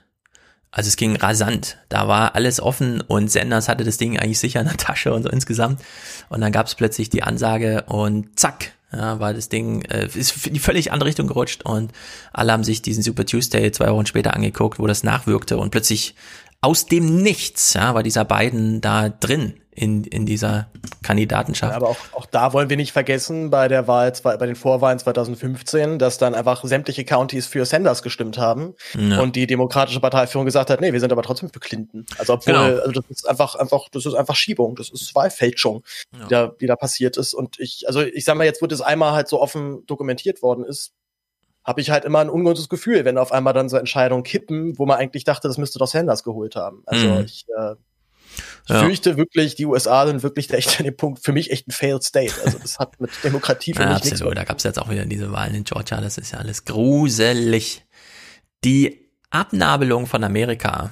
Also 0.73 0.89
es 0.89 0.97
ging 0.97 1.17
rasant. 1.17 1.79
Da 1.89 2.07
war 2.07 2.35
alles 2.35 2.61
offen 2.61 3.01
und 3.01 3.31
Sanders 3.31 3.69
hatte 3.69 3.85
das 3.85 3.97
Ding 3.97 4.19
eigentlich 4.19 4.39
sicher 4.39 4.61
in 4.61 4.67
der 4.67 4.77
Tasche 4.77 5.15
und 5.15 5.23
so 5.23 5.31
insgesamt. 5.31 5.81
Und 6.29 6.43
dann 6.43 6.53
gab 6.53 6.67
es 6.67 6.75
plötzlich 6.75 7.09
die 7.09 7.23
Ansage 7.23 7.85
und 7.87 8.39
zack, 8.39 8.73
ja, 8.93 9.19
war 9.19 9.33
das 9.33 9.49
Ding, 9.49 9.83
äh, 9.87 10.07
ist 10.07 10.47
in 10.47 10.55
die 10.55 10.61
völlig 10.61 10.93
andere 10.93 11.09
Richtung 11.09 11.29
gerutscht 11.29 11.63
und 11.65 11.93
alle 12.33 12.53
haben 12.53 12.63
sich 12.63 12.83
diesen 12.83 13.03
Super 13.03 13.25
Tuesday 13.25 13.73
zwei 13.73 13.91
Wochen 13.91 14.07
später 14.07 14.35
angeguckt, 14.35 14.79
wo 14.79 14.87
das 14.87 15.03
nachwirkte 15.03 15.57
und 15.57 15.71
plötzlich 15.71 16.15
aus 16.61 16.87
dem 16.87 17.23
Nichts, 17.23 17.75
ja, 17.75 17.95
war 17.95 18.03
dieser 18.03 18.25
Biden 18.25 18.81
da 18.81 19.09
drin 19.09 19.55
in, 19.71 20.05
in 20.05 20.25
dieser 20.25 20.71
Kandidatenschaft. 21.03 21.75
Aber 21.75 21.91
auch, 21.91 21.97
auch 22.13 22.25
da 22.27 22.55
wollen 22.55 22.71
wir 22.71 22.79
nicht 22.79 22.93
vergessen, 22.93 23.51
bei 23.51 23.69
der 23.69 23.87
Wahl, 23.87 24.15
zwei- 24.15 24.39
bei 24.39 24.47
den 24.47 24.57
Vorwahlen 24.57 24.99
2015, 24.99 25.99
dass 25.99 26.17
dann 26.17 26.35
einfach 26.35 26.65
sämtliche 26.65 27.05
Counties 27.05 27.47
für 27.47 27.67
Sanders 27.67 28.03
gestimmt 28.03 28.39
haben 28.39 28.75
Ja. 28.99 29.21
und 29.21 29.37
die 29.37 29.47
demokratische 29.47 30.01
Parteiführung 30.01 30.47
gesagt 30.47 30.71
hat, 30.71 30.81
nee, 30.81 30.93
wir 30.95 31.01
sind 31.01 31.13
aber 31.13 31.23
trotzdem 31.23 31.51
für 31.51 31.61
Clinton. 31.61 32.07
Also 32.19 32.33
obwohl, 32.35 32.55
Genau. 32.55 32.81
also 32.81 32.93
das 32.93 33.05
ist 33.11 33.29
einfach, 33.29 33.55
einfach, 33.57 33.89
das 33.93 34.07
ist 34.07 34.15
einfach 34.15 34.35
Schiebung, 34.35 34.77
das 34.77 34.89
ist 34.91 35.15
Wahlfälschung, 35.15 35.85
die, 36.15 36.29
da, 36.31 36.47
die 36.59 36.67
da 36.67 36.77
passiert 36.77 37.19
ist. 37.19 37.35
Und 37.35 37.59
ich, 37.61 37.85
also 37.87 38.01
ich 38.01 38.25
sag 38.25 38.37
mal, 38.37 38.45
jetzt, 38.45 38.63
wo 38.63 38.67
das 38.67 38.81
einmal 38.81 39.13
halt 39.13 39.29
so 39.29 39.41
offen 39.43 39.85
dokumentiert 39.87 40.41
worden 40.43 40.65
ist, 40.65 40.93
habe 41.67 41.81
ich 41.81 41.91
halt 41.91 42.05
immer 42.05 42.21
ein 42.21 42.31
ungutes 42.31 42.69
Gefühl, 42.69 43.05
wenn 43.05 43.19
auf 43.19 43.33
einmal 43.33 43.53
dann 43.53 43.69
so 43.69 43.77
Entscheidungen 43.77 44.23
kippen, 44.23 44.79
wo 44.79 44.87
man 44.87 44.99
eigentlich 44.99 45.25
dachte, 45.25 45.49
das 45.49 45.59
müsste 45.59 45.79
doch 45.81 45.89
Sanders 45.89 46.23
geholt 46.23 46.55
haben. 46.57 46.83
Also 46.87 47.09
Mhm. 47.09 47.25
ich, 47.25 47.45
äh, 47.59 47.73
ich 48.67 48.71
Ja. 48.71 48.81
fürchte 48.81 49.17
wirklich, 49.17 49.57
die 49.57 49.67
USA 49.67 50.07
sind 50.07 50.23
wirklich 50.23 50.51
echt 50.53 50.79
an 50.79 50.85
dem 50.85 50.97
Punkt, 50.97 51.25
für 51.25 51.33
mich 51.33 51.51
echt 51.51 51.67
ein 51.69 51.73
Failed 51.73 52.05
State. 52.05 52.41
Also 52.43 52.59
das 52.59 52.79
hat 52.79 53.01
mit 53.01 53.23
Demokratie 53.25 53.75
für 53.75 53.83
Ja, 53.83 53.89
mich 53.89 54.05
nichts 54.05 54.13
absolut. 54.13 54.39
Da 54.39 54.45
gab 54.45 54.59
es 54.59 54.65
jetzt 54.65 54.79
auch 54.79 54.89
wieder 54.91 55.05
diese 55.07 55.33
Wahlen 55.33 55.55
in 55.55 55.65
Georgia. 55.65 56.01
Das 56.01 56.19
ist 56.19 56.33
ja 56.33 56.39
alles 56.39 56.65
gruselig. 56.65 57.85
Die 58.65 59.11
Abnabelung 59.31 60.07
von 60.07 60.23
Amerika 60.25 60.91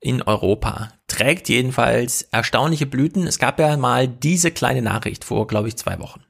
in 0.00 0.22
Europa 0.22 0.92
trägt 1.08 1.48
jedenfalls 1.48 2.22
erstaunliche 2.30 2.86
Blüten. 2.86 3.26
Es 3.26 3.38
gab 3.40 3.58
ja 3.58 3.76
mal 3.76 4.06
diese 4.06 4.52
kleine 4.52 4.82
Nachricht 4.82 5.24
vor, 5.24 5.46
glaube 5.48 5.68
ich, 5.68 5.76
zwei 5.76 5.98
Wochen. 5.98 6.20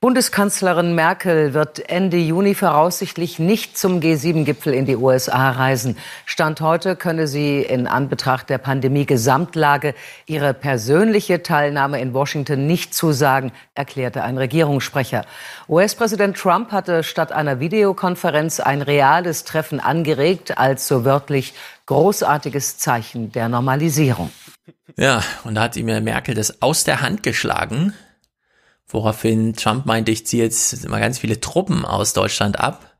Bundeskanzlerin 0.00 0.94
Merkel 0.94 1.54
wird 1.54 1.90
Ende 1.90 2.18
Juni 2.18 2.54
voraussichtlich 2.54 3.40
nicht 3.40 3.76
zum 3.76 3.98
G7-Gipfel 3.98 4.72
in 4.72 4.86
die 4.86 4.94
USA 4.94 5.50
reisen. 5.50 5.96
Stand 6.24 6.60
heute 6.60 6.94
könne 6.94 7.26
sie 7.26 7.62
in 7.62 7.88
Anbetracht 7.88 8.48
der 8.48 8.58
Pandemie-Gesamtlage 8.58 9.96
ihre 10.26 10.54
persönliche 10.54 11.42
Teilnahme 11.42 12.00
in 12.00 12.14
Washington 12.14 12.68
nicht 12.68 12.94
zusagen, 12.94 13.50
erklärte 13.74 14.22
ein 14.22 14.38
Regierungssprecher. 14.38 15.24
US-Präsident 15.68 16.36
Trump 16.36 16.70
hatte 16.70 17.02
statt 17.02 17.32
einer 17.32 17.58
Videokonferenz 17.58 18.60
ein 18.60 18.82
reales 18.82 19.42
Treffen 19.42 19.80
angeregt, 19.80 20.58
als 20.58 20.86
so 20.86 21.04
wörtlich 21.04 21.54
großartiges 21.86 22.78
Zeichen 22.78 23.32
der 23.32 23.48
Normalisierung. 23.48 24.30
Ja, 24.96 25.24
und 25.42 25.56
da 25.56 25.62
hat 25.62 25.76
ihm 25.76 25.86
Merkel 26.04 26.36
das 26.36 26.62
aus 26.62 26.84
der 26.84 27.00
Hand 27.00 27.24
geschlagen, 27.24 27.94
woraufhin 28.88 29.54
Trump 29.54 29.86
meinte, 29.86 30.10
ich 30.10 30.26
ziehe 30.26 30.44
jetzt 30.44 30.88
mal 30.88 31.00
ganz 31.00 31.18
viele 31.18 31.40
Truppen 31.40 31.84
aus 31.84 32.12
Deutschland 32.12 32.58
ab. 32.58 32.96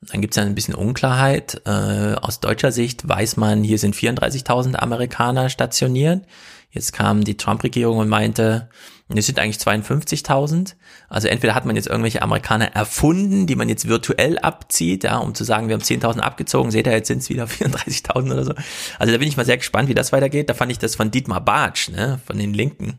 Dann 0.00 0.20
gibt's 0.20 0.36
ja 0.36 0.44
ein 0.44 0.54
bisschen 0.54 0.74
Unklarheit. 0.74 1.60
Äh, 1.66 2.14
aus 2.20 2.40
deutscher 2.40 2.70
Sicht 2.70 3.08
weiß 3.08 3.36
man, 3.36 3.64
hier 3.64 3.78
sind 3.78 3.96
34.000 3.96 4.76
Amerikaner 4.76 5.48
stationiert. 5.48 6.24
Jetzt 6.70 6.92
kam 6.92 7.24
die 7.24 7.36
Trump-Regierung 7.36 7.98
und 7.98 8.08
meinte, 8.08 8.68
es 9.08 9.26
sind 9.26 9.38
eigentlich 9.38 9.56
52.000. 9.56 10.74
Also 11.08 11.28
entweder 11.28 11.54
hat 11.54 11.64
man 11.64 11.76
jetzt 11.76 11.88
irgendwelche 11.88 12.20
Amerikaner 12.20 12.74
erfunden, 12.74 13.46
die 13.46 13.56
man 13.56 13.68
jetzt 13.70 13.88
virtuell 13.88 14.38
abzieht, 14.38 15.02
ja, 15.04 15.16
um 15.16 15.34
zu 15.34 15.44
sagen, 15.44 15.68
wir 15.68 15.74
haben 15.74 15.82
10.000 15.82 16.18
abgezogen, 16.18 16.70
seht 16.70 16.86
ihr, 16.86 16.92
jetzt 16.92 17.08
sind 17.08 17.22
es 17.22 17.30
wieder 17.30 17.44
34.000 17.46 18.32
oder 18.32 18.44
so. 18.44 18.52
Also 18.98 19.12
da 19.12 19.18
bin 19.18 19.26
ich 19.26 19.38
mal 19.38 19.46
sehr 19.46 19.56
gespannt, 19.56 19.88
wie 19.88 19.94
das 19.94 20.12
weitergeht. 20.12 20.50
Da 20.50 20.54
fand 20.54 20.70
ich 20.70 20.78
das 20.78 20.94
von 20.94 21.10
Dietmar 21.10 21.40
Bartsch, 21.40 21.88
ne, 21.88 22.20
von 22.26 22.38
den 22.38 22.52
Linken. 22.52 22.98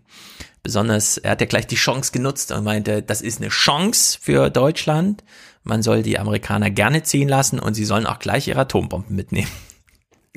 Besonders, 0.69 1.17
er 1.17 1.31
hat 1.31 1.41
ja 1.41 1.47
gleich 1.47 1.65
die 1.65 1.77
Chance 1.77 2.11
genutzt 2.11 2.51
und 2.51 2.63
meinte, 2.63 3.01
das 3.01 3.21
ist 3.21 3.41
eine 3.41 3.49
Chance 3.49 4.19
für 4.21 4.51
Deutschland. 4.51 5.23
Man 5.63 5.81
soll 5.81 6.03
die 6.03 6.19
Amerikaner 6.19 6.69
gerne 6.69 7.01
ziehen 7.01 7.27
lassen 7.27 7.57
und 7.57 7.73
sie 7.73 7.85
sollen 7.85 8.05
auch 8.05 8.19
gleich 8.19 8.47
ihre 8.47 8.59
Atombomben 8.59 9.15
mitnehmen. 9.15 9.49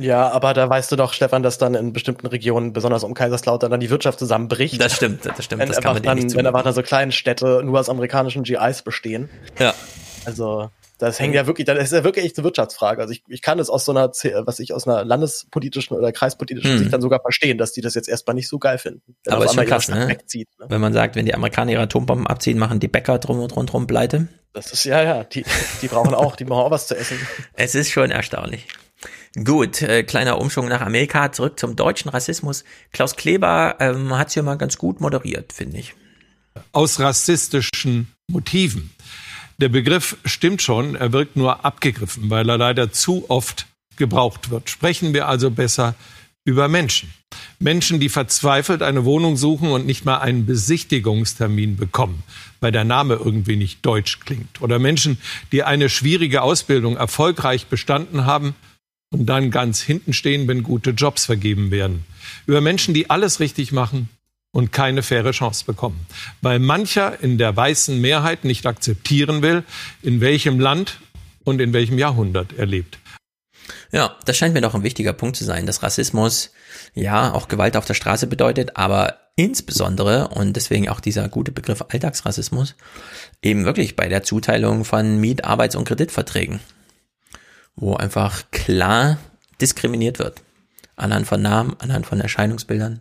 Ja, 0.01 0.31
aber 0.31 0.55
da 0.55 0.71
weißt 0.71 0.91
du 0.91 0.97
doch, 0.97 1.13
Stefan, 1.13 1.43
dass 1.43 1.59
dann 1.59 1.75
in 1.75 1.93
bestimmten 1.93 2.27
Regionen, 2.27 2.73
besonders 2.73 3.05
um 3.05 3.13
Kaiserslautern, 3.13 3.71
dann 3.71 3.81
die 3.81 3.91
Wirtschaft 3.91 4.19
zusammenbricht. 4.21 4.81
Das 4.81 4.97
stimmt, 4.97 5.27
das 5.27 5.45
stimmt, 5.45 5.61
Wenn 5.61 5.69
das 5.69 5.83
kann 5.83 5.93
man 5.93 6.03
denen 6.03 6.15
nicht 6.15 6.31
dann, 6.31 6.39
wenn 6.39 6.47
einfach 6.47 6.63
dann 6.63 6.73
so 6.73 6.83
kleine 6.83 7.13
Städte 7.13 7.61
nur 7.63 7.79
aus 7.79 7.91
amerikanischen 7.91 8.43
GIs 8.43 8.81
bestehen. 8.81 9.29
Ja. 9.59 9.75
Also, 10.25 10.71
das 11.03 11.19
hängt 11.19 11.35
ja 11.35 11.49
wirklich, 11.49 11.67
das 11.67 11.83
ist 11.83 11.93
ja 11.93 12.05
wirklich 12.05 12.25
echt 12.25 12.39
eine 12.39 12.45
Wirtschaftsfrage. 12.45 13.01
Also 13.01 13.13
ich, 13.13 13.25
ich 13.27 13.43
kann 13.43 13.59
es 13.59 13.69
aus 13.69 13.85
so 13.85 13.91
einer, 13.93 14.09
was 14.11 14.61
ich 14.61 14.73
aus 14.73 14.87
einer 14.87 15.05
landespolitischen 15.05 15.97
oder 15.97 16.13
kreispolitischen 16.13 16.71
Hm. 16.71 16.79
Sicht 16.79 16.93
dann 16.93 17.01
sogar 17.01 17.21
verstehen, 17.21 17.59
dass 17.59 17.73
die 17.73 17.81
das 17.81 17.95
jetzt 17.95 18.09
erstmal 18.09 18.35
nicht 18.35 18.49
so 18.49 18.61
geil 18.61 18.79
finden. 18.79 19.17
Aber 19.27 19.45
ist 19.45 19.55
schon 19.55 19.67
krass, 19.67 19.89
ne? 19.89 20.07
wegzieht, 20.07 20.49
ne? 20.61 20.67
Wenn 20.69 20.81
man 20.81 20.93
sagt, 20.93 21.17
wenn 21.17 21.27
die 21.27 21.35
Amerikaner 21.35 21.73
ihre 21.73 21.83
Atombomben 21.83 22.29
abziehen, 22.29 22.57
machen 22.57 22.79
die 22.79 22.87
Bäcker 22.87 23.19
drum 23.19 23.41
und 23.41 23.57
rundherum 23.57 23.89
pleite. 23.89 24.29
Das 24.53 24.73
ist, 24.73 24.85
ja, 24.85 25.03
ja, 25.03 25.25
die, 25.25 25.45
die 25.81 25.89
brauchen 25.89 26.15
auch, 26.15 26.37
die 26.37 26.45
brauchen 26.45 26.67
auch 26.67 26.71
was 26.71 26.87
zu 26.87 26.97
essen. 26.97 27.19
Es 27.55 27.75
ist 27.75 27.91
schon 27.91 28.13
erstaunlich. 28.13 28.69
Gut, 29.45 29.83
äh, 29.83 30.05
kleiner 30.05 30.39
Umschwung 30.41 30.69
nach 30.69 30.83
Amerika, 30.83 31.33
zurück 31.33 31.59
zum 31.59 31.75
deutschen 31.75 32.11
Rassismus. 32.11 32.63
Klaus 32.93 33.17
Kleber 33.17 33.77
ähm, 33.81 34.17
hat 34.17 34.31
hier 34.31 34.45
mal 34.45 34.57
ganz 34.57 34.79
gut 34.79 35.01
moderiert, 35.01 35.53
finde 35.53 35.79
ich. 35.79 35.95
aus 36.71 37.01
rassistischen 37.01 38.13
Motiven. 38.29 38.91
Der 39.63 39.69
Begriff 39.69 40.17
stimmt 40.25 40.61
schon, 40.61 40.97
er 40.97 41.13
wirkt 41.13 41.37
nur 41.37 41.65
abgegriffen, 41.65 42.31
weil 42.31 42.49
er 42.49 42.59
leider 42.59 42.91
zu 42.91 43.31
oft 43.31 43.69
gebraucht 43.95 44.51
wird. 44.51 44.69
Sprechen 44.69 45.15
wir 45.15 45.29
also 45.29 45.53
besser 45.53 45.95
über 46.45 46.67
Menschen. 46.67 47.15
Menschen, 47.61 48.01
die 48.01 48.09
verzweifelt 48.09 48.83
eine 48.83 49.05
Wohnung 49.05 49.37
suchen 49.37 49.69
und 49.71 49.87
nicht 49.87 50.05
mal 50.05 50.19
einen 50.19 50.47
Besichtigungstermin 50.47 51.77
bekommen, 51.77 52.25
weil 52.59 52.73
der 52.73 52.83
Name 52.83 53.15
irgendwie 53.15 53.55
nicht 53.55 53.87
deutsch 53.87 54.19
klingt. 54.19 54.61
Oder 54.61 54.81
Menschen, 54.81 55.19
die 55.53 55.63
eine 55.63 55.89
schwierige 55.89 56.43
Ausbildung 56.43 56.97
erfolgreich 56.97 57.69
bestanden 57.69 58.27
haben 58.27 58.57
und 59.13 59.27
dann 59.27 59.53
ganz 59.53 59.81
hinten 59.81 60.13
stehen, 60.13 60.49
wenn 60.49 60.65
gute 60.65 60.91
Jobs 60.91 61.27
vergeben 61.27 61.71
werden. 61.71 62.05
Über 62.47 62.61
Menschen, 62.61 62.95
die 62.95 63.11
alles 63.11 63.39
richtig 63.39 63.71
machen 63.71 64.09
und 64.53 64.71
keine 64.71 65.03
faire 65.03 65.33
Chance 65.33 65.65
bekommen. 65.65 66.07
Weil 66.43 66.59
mancher 66.59 67.21
in 67.23 67.39
der 67.39 67.57
weißen 67.57 68.01
Mehrheit 68.01 68.45
nicht 68.45 68.67
akzeptieren 68.67 69.43
will, 69.43 69.65
in 70.03 70.21
welchem 70.21 70.61
Land 70.61 71.01
und 71.45 71.61
in 71.61 71.73
welchem 71.73 71.99
Jahrhundert 71.99 72.53
er 72.57 72.67
lebt. 72.67 72.99
Ja, 73.91 74.17
das 74.25 74.37
scheint 74.37 74.55
mir 74.55 74.61
doch 74.61 74.75
ein 74.75 74.83
wichtiger 74.83 75.13
Punkt 75.13 75.37
zu 75.37 75.45
sein, 75.45 75.67
dass 75.67 75.83
Rassismus 75.83 76.51
ja 76.95 77.33
auch 77.33 77.49
Gewalt 77.49 77.77
auf 77.77 77.85
der 77.85 77.95
Straße 77.95 78.27
bedeutet, 78.27 78.77
aber 78.77 79.19
insbesondere, 79.37 80.29
und 80.29 80.55
deswegen 80.57 80.89
auch 80.89 81.01
dieser 81.01 81.29
gute 81.29 81.53
Begriff 81.53 81.85
Alltagsrassismus, 81.89 82.75
eben 83.43 83.65
wirklich 83.65 83.97
bei 83.97 84.09
der 84.09 84.23
Zuteilung 84.23 84.85
von 84.85 85.19
Miet-, 85.19 85.45
Arbeits- 85.45 85.77
und 85.77 85.87
Kreditverträgen, 85.87 86.61
wo 87.77 87.95
einfach 87.95 88.51
klar 88.51 89.19
diskriminiert 89.61 90.19
wird. 90.19 90.43
Anhand 90.97 91.27
von 91.27 91.41
Namen, 91.41 91.77
anhand 91.79 92.07
von 92.07 92.21
Erscheinungsbildern. 92.21 93.01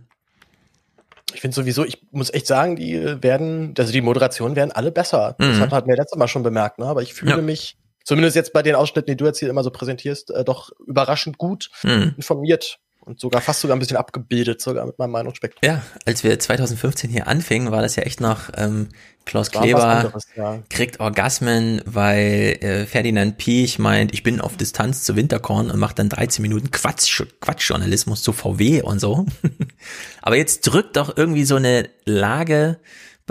Ich 1.34 1.41
finde 1.41 1.56
sowieso, 1.56 1.84
ich 1.86 2.02
muss 2.12 2.34
echt 2.34 2.48
sagen, 2.48 2.76
die 2.76 3.22
werden, 3.24 3.74
also 3.78 3.91
die 3.91 4.02
Moderationen 4.02 4.56
werden 4.56 4.72
alle 4.72 4.91
besser. 4.91 5.36
Das 5.38 5.58
Mhm. 5.58 5.62
hat, 5.62 5.72
hat 5.72 5.88
mir 5.88 5.95
letztes 5.95 6.18
Mal 6.18 6.28
schon 6.28 6.44
bemerkt, 6.44 6.80
ne? 6.80 6.86
aber 6.86 7.02
ich 7.02 7.14
fühle 7.14 7.32
Ja. 7.32 7.38
mich, 7.41 7.78
zumindest 8.03 8.36
jetzt 8.36 8.53
bei 8.53 8.62
den 8.62 8.76
Ausschnitten, 8.76 9.10
die 9.12 9.18
du 9.18 9.26
jetzt 9.26 9.40
hier 9.40 9.49
immer 9.49 9.64
so 9.64 9.72
präsentierst, 9.72 10.32
äh, 10.32 10.44
doch 10.44 10.70
überraschend 10.88 11.38
gut 11.38 11.70
Mhm. 11.84 12.14
informiert 12.18 12.80
und 13.02 13.19
sogar 13.19 13.41
fast 13.41 13.61
sogar 13.61 13.76
ein 13.76 13.80
bisschen 13.80 13.98
abgebildet, 13.98 14.61
sogar 14.61 14.86
mit 14.86 14.98
meinem 14.99 15.11
Meinungsspektrum. 15.11 15.60
Ja, 15.68 15.82
als 16.06 16.23
wir 16.23 16.38
2015 16.40 17.10
hier 17.10 17.28
anfingen, 17.28 17.72
war 17.72 17.82
das 17.82 17.95
ja 17.95 18.03
echt 18.03 18.22
noch 18.22 18.49
ähm, 18.56 18.90
Klaus 19.26 19.52
Kleber 19.52 19.86
anderes, 19.86 20.28
ja. 20.36 20.60
kriegt 20.69 20.99
Orgasmen, 20.99 21.82
weil 21.86 22.57
äh, 22.61 22.86
Ferdinand 22.86 23.38
Piech 23.38 23.80
meint, 23.80 24.14
ich 24.14 24.23
bin 24.23 24.40
auf 24.40 24.56
Distanz 24.57 25.03
zu 25.03 25.15
Winterkorn 25.15 25.72
und 25.72 25.80
macht 25.80 25.99
dann 25.99 26.10
13 26.10 26.41
Minuten 26.41 26.72
Quatsch, 26.72 27.23
Quatschjournalismus 27.40 28.23
zu 28.23 28.34
VW 28.34 28.82
und 28.82 28.99
so. 28.99 29.26
Aber 30.22 30.38
jetzt 30.38 30.61
drückt 30.61 30.95
doch 30.95 31.15
irgendwie 31.18 31.45
so 31.45 31.56
eine 31.56 31.90
Lage 32.06 32.80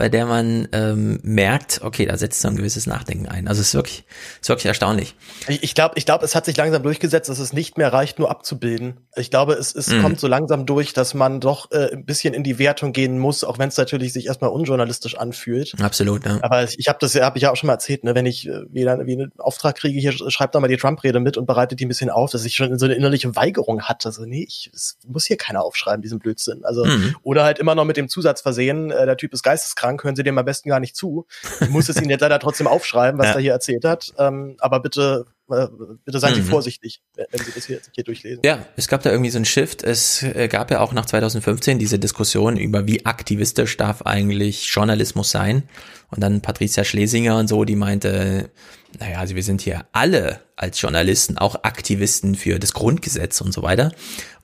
bei 0.01 0.09
der 0.09 0.25
man 0.25 0.67
ähm, 0.73 1.21
merkt, 1.23 1.83
okay, 1.83 2.07
da 2.07 2.17
setzt 2.17 2.41
so 2.41 2.49
ein 2.49 2.57
gewisses 2.57 2.87
Nachdenken 2.87 3.29
ein. 3.29 3.47
Also 3.47 3.61
es 3.61 3.69
ist 3.69 3.75
wirklich, 3.75 4.05
es 4.37 4.41
ist 4.41 4.49
wirklich 4.49 4.65
erstaunlich. 4.65 5.15
Ich, 5.47 5.75
glaube, 5.75 5.97
ich 5.99 6.07
glaube, 6.07 6.25
es 6.25 6.35
hat 6.35 6.47
sich 6.47 6.57
langsam 6.57 6.83
durchgesetzt, 6.83 7.29
dass 7.29 7.39
es 7.39 7.53
nicht 7.53 7.77
mehr 7.77 7.93
reicht, 7.93 8.19
nur 8.19 8.31
abzubilden. 8.31 8.95
Ich 9.15 9.31
glaube, 9.31 9.53
es, 9.53 9.75
es 9.75 9.89
mhm. 9.89 10.01
kommt 10.01 10.19
so 10.19 10.27
langsam 10.27 10.65
durch, 10.65 10.95
dass 10.95 11.13
man 11.13 11.39
doch 11.39 11.71
äh, 11.71 11.93
ein 11.93 12.07
bisschen 12.07 12.33
in 12.33 12.43
die 12.43 12.59
Wertung 12.59 12.95
gehen 12.95 13.19
muss, 13.19 13.45
auch 13.45 13.59
wenn 13.59 13.69
es 13.69 13.77
natürlich 13.77 14.15
sich 14.15 14.29
erstmal 14.29 14.49
unjournalistisch 14.49 15.19
anfühlt. 15.19 15.75
Absolut, 15.83 16.25
ja. 16.25 16.39
Aber 16.41 16.65
ich 16.65 16.89
habe 16.89 16.97
das, 16.99 17.15
habe 17.15 17.37
ich 17.37 17.43
ja 17.43 17.51
auch 17.51 17.57
schon 17.57 17.67
mal 17.67 17.75
erzählt, 17.75 18.03
ne, 18.03 18.15
wenn 18.15 18.25
ich 18.25 18.49
äh, 18.49 18.63
wieder 18.73 19.05
wie 19.05 19.13
einen 19.13 19.33
Auftrag 19.37 19.77
kriege, 19.77 20.01
hier 20.01 20.13
schreibt 20.13 20.55
doch 20.55 20.61
mal 20.61 20.69
die 20.69 20.79
Trump-Rede 20.79 21.21
mit 21.21 21.37
und 21.37 21.45
bereitet 21.45 21.79
die 21.79 21.85
ein 21.85 21.89
bisschen 21.89 22.09
auf, 22.09 22.31
dass 22.31 22.47
ich 22.47 22.55
schon 22.55 22.79
so 22.79 22.87
eine 22.87 22.95
innerliche 22.95 23.37
Weigerung 23.37 23.83
hatte. 23.83 24.09
Also 24.09 24.25
nee, 24.25 24.47
ich, 24.49 24.71
muss 25.07 25.27
hier 25.27 25.37
keiner 25.37 25.63
aufschreiben, 25.63 26.01
diesen 26.01 26.21
Blödsinn. 26.21 26.65
Also 26.65 26.87
mhm. 26.87 27.17
oder 27.23 27.45
halt 27.45 27.59
immer 27.59 27.75
noch 27.75 27.85
mit 27.85 27.99
dem 27.99 28.09
Zusatz 28.09 28.41
versehen, 28.41 28.91
äh, 28.91 29.05
der 29.05 29.19
Typ 29.19 29.35
ist 29.35 29.43
geisteskrank 29.43 29.90
krank, 29.91 30.05
hören 30.05 30.17
Sie 30.17 30.23
dem 30.23 30.39
am 30.39 30.45
besten 30.45 30.69
gar 30.69 30.81
nicht 30.81 30.97
zu. 30.97 31.27
Ich 31.61 31.69
muss 31.69 31.89
es 31.89 31.97
Ihnen 31.97 32.11
jetzt 32.11 32.21
leider 32.21 32.39
trotzdem 32.39 32.67
aufschreiben, 32.67 33.19
was 33.19 33.29
ja. 33.29 33.35
er 33.35 33.41
hier 33.41 33.53
erzählt 33.53 33.85
hat. 33.85 34.13
Ähm, 34.19 34.57
aber 34.61 34.81
bitte, 34.81 35.27
äh, 35.51 35.67
bitte 36.05 36.19
seien 36.19 36.35
Sie 36.35 36.43
mhm. 36.43 36.47
vorsichtig, 36.47 37.03
wenn 37.17 37.41
Sie 37.41 37.53
das 37.55 37.67
hier, 37.67 37.81
hier 37.93 38.05
durchlesen. 38.05 38.41
Ja, 38.45 38.67
es 38.77 38.89
gab 38.89 39.03
da 39.03 39.11
irgendwie 39.11 39.31
so 39.31 39.39
einen 39.39 39.45
Shift. 39.45 39.83
Es 39.83 40.23
äh, 40.23 40.49
gab 40.49 40.71
ja 40.71 40.81
auch 40.81 40.93
nach 40.93 41.07
2015 41.07 41.79
diese 41.79 41.99
Diskussion 41.99 42.57
über, 42.57 42.87
wie 42.87 43.05
aktivistisch 43.07 43.77
darf 43.77 44.03
eigentlich 44.03 44.67
Journalismus 44.67 45.31
sein. 45.31 45.65
Und 46.11 46.23
dann 46.23 46.41
Patricia 46.41 46.85
Schlesinger 46.85 47.39
und 47.39 47.49
so, 47.49 47.65
die 47.65 47.77
meinte, 47.77 48.51
naja, 48.99 49.21
also 49.21 49.37
wir 49.37 49.45
sind 49.45 49.61
hier 49.61 49.87
alle 49.93 50.41
als 50.57 50.81
Journalisten 50.81 51.39
auch 51.39 51.63
Aktivisten 51.63 52.35
für 52.35 52.59
das 52.59 52.73
Grundgesetz 52.73 53.41
und 53.41 53.53
so 53.53 53.63
weiter. 53.63 53.93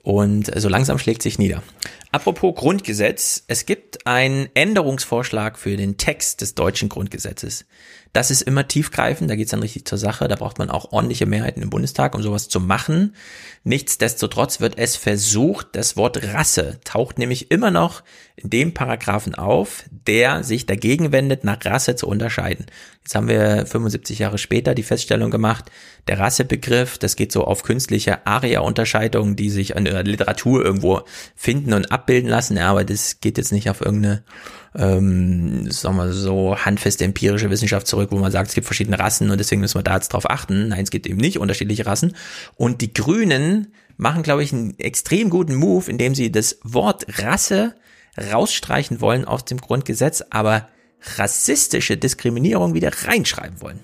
Und 0.03 0.51
so 0.59 0.69
langsam 0.69 0.99
schlägt 0.99 1.21
sich 1.21 1.37
nieder. 1.37 1.61
Apropos 2.11 2.55
Grundgesetz, 2.55 3.43
es 3.47 3.65
gibt 3.65 4.07
einen 4.07 4.49
Änderungsvorschlag 4.53 5.57
für 5.57 5.75
den 5.75 5.97
Text 5.97 6.41
des 6.41 6.55
deutschen 6.55 6.87
Grundgesetzes. 6.89 7.65
Das 8.13 8.31
ist 8.31 8.41
immer 8.41 8.67
tiefgreifend, 8.67 9.29
da 9.29 9.35
geht's 9.35 9.51
dann 9.51 9.61
richtig 9.61 9.85
zur 9.85 9.97
Sache, 9.97 10.27
da 10.27 10.35
braucht 10.35 10.57
man 10.57 10.69
auch 10.69 10.91
ordentliche 10.91 11.25
Mehrheiten 11.25 11.61
im 11.61 11.69
Bundestag, 11.69 12.15
um 12.15 12.23
sowas 12.23 12.49
zu 12.49 12.59
machen. 12.59 13.15
Nichtsdestotrotz 13.63 14.59
wird 14.59 14.77
es 14.77 14.95
versucht, 14.95 15.67
das 15.73 15.97
Wort 15.97 16.23
Rasse 16.33 16.79
taucht 16.83 17.19
nämlich 17.19 17.51
immer 17.51 17.71
noch 17.71 18.03
in 18.35 18.49
dem 18.49 18.73
Paragraphen 18.73 19.35
auf, 19.35 19.83
der 19.89 20.43
sich 20.43 20.65
dagegen 20.65 21.11
wendet, 21.11 21.43
nach 21.43 21.63
Rasse 21.65 21.95
zu 21.95 22.07
unterscheiden. 22.07 22.67
Jetzt 23.03 23.15
haben 23.15 23.27
wir 23.27 23.65
75 23.65 24.19
Jahre 24.19 24.37
später 24.37 24.75
die 24.75 24.83
Feststellung 24.83 25.31
gemacht, 25.31 25.71
der 26.07 26.19
Rassebegriff, 26.19 26.97
das 26.97 27.15
geht 27.15 27.31
so 27.31 27.45
auf 27.45 27.63
künstliche 27.63 28.25
Aria-Unterscheidungen, 28.27 29.35
die 29.35 29.49
sich 29.49 29.71
in 29.75 29.85
der 29.85 30.03
Literatur 30.03 30.63
irgendwo 30.63 31.01
finden 31.35 31.73
und 31.73 31.91
abbilden 31.91 32.29
lassen, 32.29 32.57
aber 32.57 32.83
das 32.83 33.19
geht 33.19 33.37
jetzt 33.37 33.51
nicht 33.51 33.69
auf 33.69 33.81
irgendeine 33.81 34.23
ähm, 34.75 35.69
sagen 35.71 35.97
wir 35.97 36.13
so, 36.13 36.57
handfeste 36.57 37.05
empirische 37.05 37.49
Wissenschaft 37.49 37.87
zurück, 37.87 38.11
wo 38.11 38.17
man 38.17 38.31
sagt, 38.31 38.49
es 38.49 38.55
gibt 38.55 38.65
verschiedene 38.65 38.99
Rassen 38.99 39.29
und 39.29 39.37
deswegen 39.37 39.61
müssen 39.61 39.77
wir 39.77 39.83
da 39.83 39.95
jetzt 39.95 40.09
drauf 40.09 40.29
achten. 40.29 40.69
Nein, 40.69 40.83
es 40.83 40.91
gibt 40.91 41.07
eben 41.07 41.17
nicht 41.17 41.39
unterschiedliche 41.39 41.85
Rassen. 41.85 42.15
Und 42.55 42.81
die 42.81 42.93
Grünen 42.93 43.73
machen, 43.97 44.23
glaube 44.23 44.43
ich, 44.43 44.53
einen 44.53 44.77
extrem 44.79 45.29
guten 45.29 45.55
Move, 45.55 45.89
indem 45.89 46.15
sie 46.15 46.31
das 46.31 46.59
Wort 46.63 47.05
Rasse 47.19 47.75
rausstreichen 48.31 49.01
wollen 49.01 49.25
aus 49.25 49.45
dem 49.45 49.59
Grundgesetz, 49.59 50.23
aber 50.29 50.69
rassistische 51.17 51.97
Diskriminierung 51.97 52.73
wieder 52.73 52.91
reinschreiben 53.05 53.61
wollen. 53.61 53.79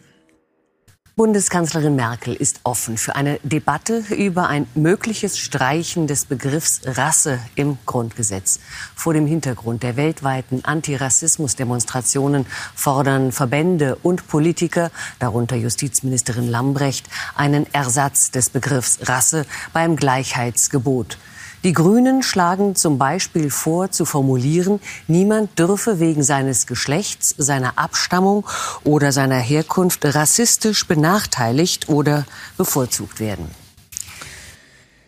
Bundeskanzlerin 1.15 1.95
Merkel 1.95 2.33
ist 2.33 2.61
offen 2.63 2.97
für 2.97 3.15
eine 3.15 3.39
Debatte 3.43 3.99
über 4.09 4.47
ein 4.47 4.65
mögliches 4.73 5.37
Streichen 5.37 6.07
des 6.07 6.25
Begriffs 6.25 6.81
Rasse 6.85 7.37
im 7.53 7.77
Grundgesetz. 7.85 8.59
Vor 8.95 9.13
dem 9.13 9.27
Hintergrund 9.27 9.83
der 9.83 9.95
weltweiten 9.95 10.65
Antirassismusdemonstrationen 10.65 12.47
fordern 12.73 13.31
Verbände 13.31 13.95
und 14.01 14.27
Politiker, 14.27 14.89
darunter 15.19 15.55
Justizministerin 15.55 16.47
Lambrecht, 16.47 17.07
einen 17.35 17.71
Ersatz 17.75 18.31
des 18.31 18.49
Begriffs 18.49 18.97
Rasse 19.07 19.45
beim 19.71 19.95
Gleichheitsgebot. 19.95 21.19
Die 21.63 21.71
Grünen 21.71 22.23
schlagen 22.23 22.75
zum 22.75 22.97
Beispiel 22.97 23.49
vor, 23.49 23.89
zu 23.89 24.03
formulieren, 24.03 24.81
niemand 25.07 25.57
dürfe 25.57 26.01
wegen 26.01 26.21
seines 26.21 26.67
Geschlechts, 26.67 27.33
seiner 27.37 27.77
Abstammung 27.77 28.45
oder 28.83 29.13
seiner 29.13 29.39
Herkunft 29.39 30.03
rassistisch 30.03 30.85
benachteiligt 30.85 31.87
oder 31.87 32.25
bevorzugt 32.57 33.21
werden. 33.21 33.49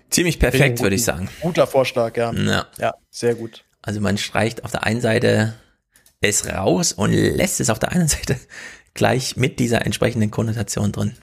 Ziemlich 0.09 0.39
perfekt, 0.39 0.81
würde 0.81 0.95
ich 0.95 1.03
sagen. 1.03 1.27
Guter 1.41 1.67
Vorschlag, 1.67 2.15
ja. 2.15 2.31
ja. 2.31 2.65
Ja, 2.77 2.93
sehr 3.09 3.35
gut. 3.35 3.65
Also 3.81 3.99
man 3.99 4.17
streicht 4.17 4.63
auf 4.63 4.71
der 4.71 4.83
einen 4.83 5.01
Seite 5.01 5.55
es 6.21 6.47
raus 6.47 6.93
und 6.93 7.11
lässt 7.11 7.59
es 7.59 7.69
auf 7.69 7.79
der 7.79 7.91
anderen 7.91 8.07
Seite 8.07 8.39
gleich 8.95 9.35
mit 9.35 9.59
dieser 9.59 9.85
entsprechenden 9.85 10.31
Konnotation 10.31 10.91
drin. 10.91 11.15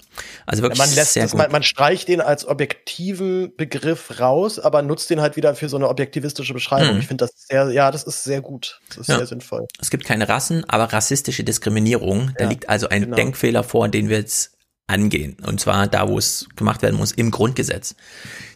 Also 0.46 0.62
wirklich 0.62 0.78
man 0.78 0.94
lässt 0.94 1.14
sehr 1.14 1.24
das, 1.24 1.32
gut. 1.32 1.38
Man, 1.38 1.50
man 1.50 1.62
streicht 1.62 2.06
den 2.06 2.20
als 2.20 2.46
objektiven 2.46 3.56
Begriff 3.56 4.20
raus, 4.20 4.58
aber 4.58 4.82
nutzt 4.82 5.10
den 5.10 5.20
halt 5.20 5.36
wieder 5.36 5.54
für 5.54 5.68
so 5.68 5.76
eine 5.76 5.88
objektivistische 5.88 6.52
Beschreibung. 6.52 6.94
Mhm. 6.94 7.00
Ich 7.00 7.06
finde 7.08 7.24
das 7.24 7.32
sehr, 7.48 7.70
ja, 7.70 7.90
das 7.90 8.04
ist 8.04 8.22
sehr 8.22 8.42
gut. 8.42 8.80
Das 8.88 8.98
ist 8.98 9.08
Ja. 9.08 9.16
sehr 9.16 9.26
sinnvoll. 9.26 9.66
Es 9.80 9.90
gibt 9.90 10.04
keine 10.04 10.28
Rassen, 10.28 10.64
aber 10.68 10.92
rassistische 10.92 11.44
Diskriminierung. 11.44 12.32
Da 12.36 12.44
Ja, 12.44 12.50
liegt 12.50 12.68
also 12.68 12.88
ein 12.88 13.02
genau. 13.02 13.16
Denkfehler 13.16 13.64
vor, 13.64 13.88
den 13.88 14.08
wir 14.10 14.18
jetzt 14.18 14.52
angehen. 14.86 15.38
Und 15.46 15.58
zwar 15.60 15.86
da, 15.86 16.08
wo 16.08 16.18
es 16.18 16.48
gemacht 16.56 16.82
werden 16.82 16.96
muss, 16.96 17.12
im 17.12 17.30
Grundgesetz. 17.30 17.94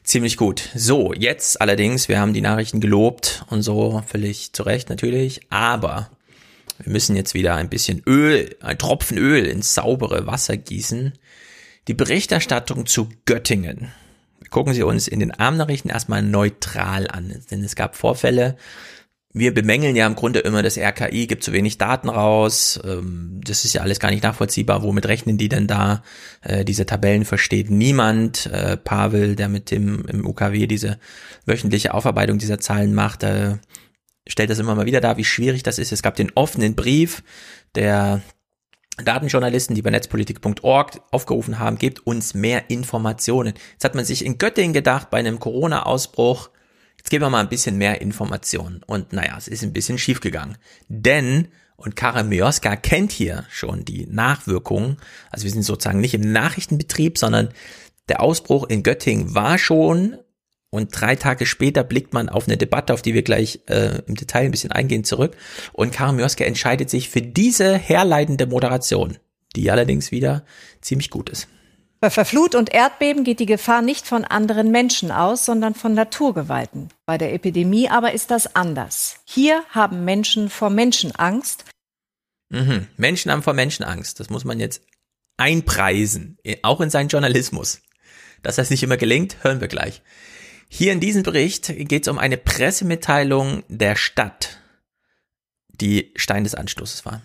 Ziemlich 0.05 0.37
gut. 0.37 0.69
So, 0.75 1.15
jetzt 1.15 1.61
allerdings, 1.61 2.09
wir 2.09 2.21
haben 2.21 2.35
die 2.35 2.43
Nachrichten 2.43 2.81
gelobt 2.81 3.45
und 3.49 3.63
so, 3.63 4.03
völlig 4.07 4.53
zu 4.53 4.63
Recht 4.65 4.91
natürlich, 4.91 5.41
aber 5.49 6.11
wir 6.79 6.93
müssen 6.93 7.17
jetzt 7.17 7.35
wieder 7.35 7.55
ein 7.55 7.69
bisschen 7.69 8.03
Öl, 8.07 8.55
ein 8.61 8.79
Tropfen 8.79 9.19
Öl 9.19 9.47
ins 9.47 9.75
saubere 9.75 10.27
Wasser 10.27 10.57
gießen. 10.57 11.13
Die 11.89 11.95
Berichterstattung 11.95 12.87
zu 12.87 13.09
Göttingen. 13.25 13.93
Gucken 14.51 14.75
Sie 14.75 14.83
uns 14.83 15.09
in 15.09 15.21
den 15.21 15.33
Abendnachrichten 15.33 15.91
erstmal 15.91 16.23
neutral 16.23 17.09
an, 17.09 17.35
denn 17.51 17.65
es 17.65 17.77
gab 17.77 17.97
Vorfälle, 17.97 18.57
wir 19.39 19.53
bemängeln 19.53 19.97
ja 19.97 20.07
im 20.07 20.15
Grunde 20.15 20.39
immer, 20.39 20.63
das 20.63 20.79
RKI 20.79 21.27
gibt 21.27 21.45
zu 21.45 21.53
wenig 21.53 21.77
Daten 21.77 22.09
raus. 22.09 22.81
Ähm, 22.83 23.43
Das 23.45 23.67
ist 23.67 23.75
ja 23.75 23.83
alles 23.83 24.01
gar 24.01 24.11
nicht 24.11 24.23
nachvollziehbar. 24.23 24.83
Womit 24.83 25.07
rechnen 25.07 25.37
die 25.37 25.51
denn 25.51 25.67
da? 25.67 26.03
Äh, 26.41 26.65
Diese 26.65 26.87
Tabellen 26.87 27.27
versteht 27.27 27.71
niemand. 27.71 28.47
Äh, 28.47 28.79
Pavel, 28.79 29.37
der 29.37 29.51
mit 29.51 29.71
dem 29.71 30.07
im 30.07 30.27
UKW 30.27 30.67
diese 30.67 30.99
wöchentliche 31.45 31.93
Aufarbeitung 31.93 32.39
dieser 32.39 32.61
Zahlen 32.61 32.95
macht, 32.95 33.25
äh, 33.25 33.57
stellt 34.27 34.51
das 34.51 34.59
immer 34.59 34.75
mal 34.75 34.87
wieder 34.87 35.01
dar, 35.01 35.17
wie 35.17 35.25
schwierig 35.25 35.63
das 35.63 35.79
ist. 35.79 35.93
Es 35.93 36.03
gab 36.03 36.17
den 36.17 36.33
offenen 36.35 36.75
Brief 36.75 37.23
der 37.75 38.23
Datenjournalisten, 39.03 39.75
die 39.75 39.83
bei 39.83 39.91
netzpolitik.org 39.91 41.01
aufgerufen 41.11 41.59
haben, 41.59 41.79
gebt 41.79 42.07
uns 42.07 42.35
mehr 42.35 42.71
Informationen. 42.71 43.55
Jetzt 43.73 43.85
hat 43.85 43.95
man 43.95 44.05
sich 44.05 44.25
in 44.25 44.39
Göttingen 44.39 44.73
gedacht, 44.73 45.11
bei 45.11 45.19
einem 45.19 45.39
Corona-Ausbruch, 45.39 46.51
jetzt 46.97 47.11
geben 47.11 47.25
wir 47.25 47.31
mal 47.31 47.41
ein 47.41 47.51
bisschen 47.51 47.77
mehr 47.77 48.01
Informationen. 48.01 48.83
Und 48.87 49.13
naja, 49.13 49.35
es 49.37 49.49
ist 49.49 49.63
ein 49.63 49.75
bisschen 49.75 49.99
schief 49.99 50.21
gegangen. 50.21 50.57
Denn, 50.89 51.49
und 51.77 51.95
Karin 51.95 52.31
Mioska 52.31 52.75
kennt 52.77 53.13
hier 53.13 53.45
schon 53.51 53.85
die 53.85 54.07
Nachwirkungen, 54.07 54.97
also 55.31 55.45
wir 55.45 55.51
sind 55.51 55.63
sozusagen 55.63 56.01
nicht 56.01 56.15
im 56.15 56.33
Nachrichtenbetrieb, 56.33 57.19
sondern 57.19 57.51
der 58.09 58.23
Ausbruch 58.23 58.65
in 58.65 58.83
Göttingen 58.83 59.35
war 59.35 59.59
schon 59.59 60.17
und 60.71 60.91
drei 60.91 61.17
Tage 61.17 61.47
später 61.47 61.85
blickt 61.85 62.13
man 62.13 62.29
auf 62.29 62.47
eine 62.47 62.57
Debatte, 62.57 62.93
auf 62.93 63.03
die 63.03 63.15
wir 63.15 63.23
gleich 63.23 63.61
äh, 63.67 64.03
im 64.07 64.15
Detail 64.15 64.47
ein 64.47 64.51
bisschen 64.51 64.73
eingehen, 64.73 65.05
zurück. 65.05 65.37
Und 65.73 65.93
Karin 65.93 66.17
Mioska 66.17 66.45
entscheidet 66.45 66.91
sich 66.91 67.09
für 67.09 67.23
diese 67.23 67.77
herleitende 67.77 68.47
Moderation, 68.47 69.19
die 69.55 69.71
allerdings 69.71 70.11
wieder 70.11 70.45
ziemlich 70.81 71.11
gut 71.11 71.31
ist. 71.31 71.49
Bei 72.01 72.11
Flut 72.11 72.55
und 72.55 72.73
Erdbeben 72.75 73.25
geht 73.25 73.41
die 73.41 73.47
Gefahr 73.47 73.81
nicht 73.81 74.07
von 74.07 74.25
anderen 74.25 74.71
Menschen 74.71 75.11
aus, 75.11 75.47
sondern 75.47 75.75
von 75.75 75.95
Naturgewalten. 75.95 76.91
Bei 77.07 77.17
der 77.17 77.33
Epidemie 77.33 77.89
aber 77.89 78.13
ist 78.13 78.31
das 78.31 78.55
anders. 78.55 79.17
Hier 79.25 79.65
haben 79.71 80.05
Menschen 80.05 80.51
vor 80.51 80.69
Menschen 80.69 81.13
Angst. 81.17 81.65
Mhm. 82.51 82.87
Menschen 82.97 83.33
haben 83.33 83.43
vor 83.43 83.55
Menschen 83.55 83.83
Angst. 83.85 84.21
Das 84.21 84.31
muss 84.31 84.45
man 84.45 84.61
jetzt 84.61 84.83
einpreisen, 85.39 86.39
auch 86.63 86.81
in 86.81 86.91
seinen 86.91 87.09
Journalismus. 87.09 87.81
Dass 88.43 88.57
das 88.57 88.71
nicht 88.71 88.83
immer 88.83 88.99
gelingt, 88.99 89.43
hören 89.43 89.61
wir 89.61 89.69
gleich. 89.69 90.03
Hier 90.69 90.93
in 90.93 91.01
diesem 91.01 91.23
Bericht 91.23 91.73
geht 91.89 92.03
es 92.07 92.09
um 92.09 92.19
eine 92.19 92.37
Pressemitteilung 92.37 93.63
der 93.69 93.97
Stadt, 93.97 94.59
die 95.69 96.13
Stein 96.17 96.45
des 96.45 96.55
Anstoßes 96.55 97.05
war. 97.05 97.23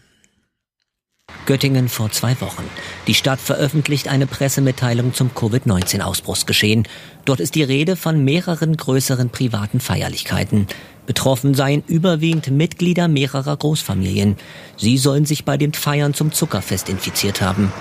Göttingen 1.46 1.90
vor 1.90 2.12
zwei 2.12 2.40
Wochen. 2.42 2.64
Die 3.08 3.14
Stadt 3.14 3.40
veröffentlicht 3.40 4.08
eine 4.08 4.28
Pressemitteilung 4.28 5.14
zum 5.14 5.34
Covid-19-Ausbruchsgeschehen. 5.34 6.88
Dort 7.26 7.40
ist 7.40 7.56
die 7.56 7.64
Rede 7.64 7.96
von 7.96 8.24
mehreren 8.24 8.78
größeren 8.78 9.30
privaten 9.30 9.80
Feierlichkeiten. 9.80 10.68
Betroffen 11.06 11.54
seien 11.54 11.84
überwiegend 11.88 12.52
Mitglieder 12.52 13.08
mehrerer 13.08 13.58
Großfamilien. 13.58 14.38
Sie 14.78 14.98
sollen 14.98 15.26
sich 15.26 15.46
bei 15.46 15.58
den 15.58 15.74
Feiern 15.74 16.14
zum 16.14 16.32
Zuckerfest 16.32 16.90
infiziert 16.90 17.42
haben. 17.42 17.74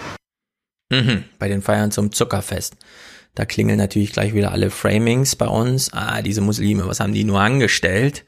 Mhm, 0.91 1.25
bei 1.39 1.49
den 1.49 1.63
Feiern 1.63 1.93
zum 1.93 2.13
Zuckerfest. 2.13 2.77
Da 3.35 3.45
klingeln 3.45 3.79
natürlich 3.79 4.13
gleich 4.13 4.35
wieder 4.35 4.53
alle 4.53 4.71
Framings 4.71 5.37
bei 5.37 5.47
uns. 5.47 5.93
Ah, 5.93 6.23
diese 6.23 6.41
Muslime, 6.41 6.87
was 6.87 7.01
haben 7.01 7.13
die 7.13 7.25
nur 7.25 7.41
angestellt? 7.41 8.25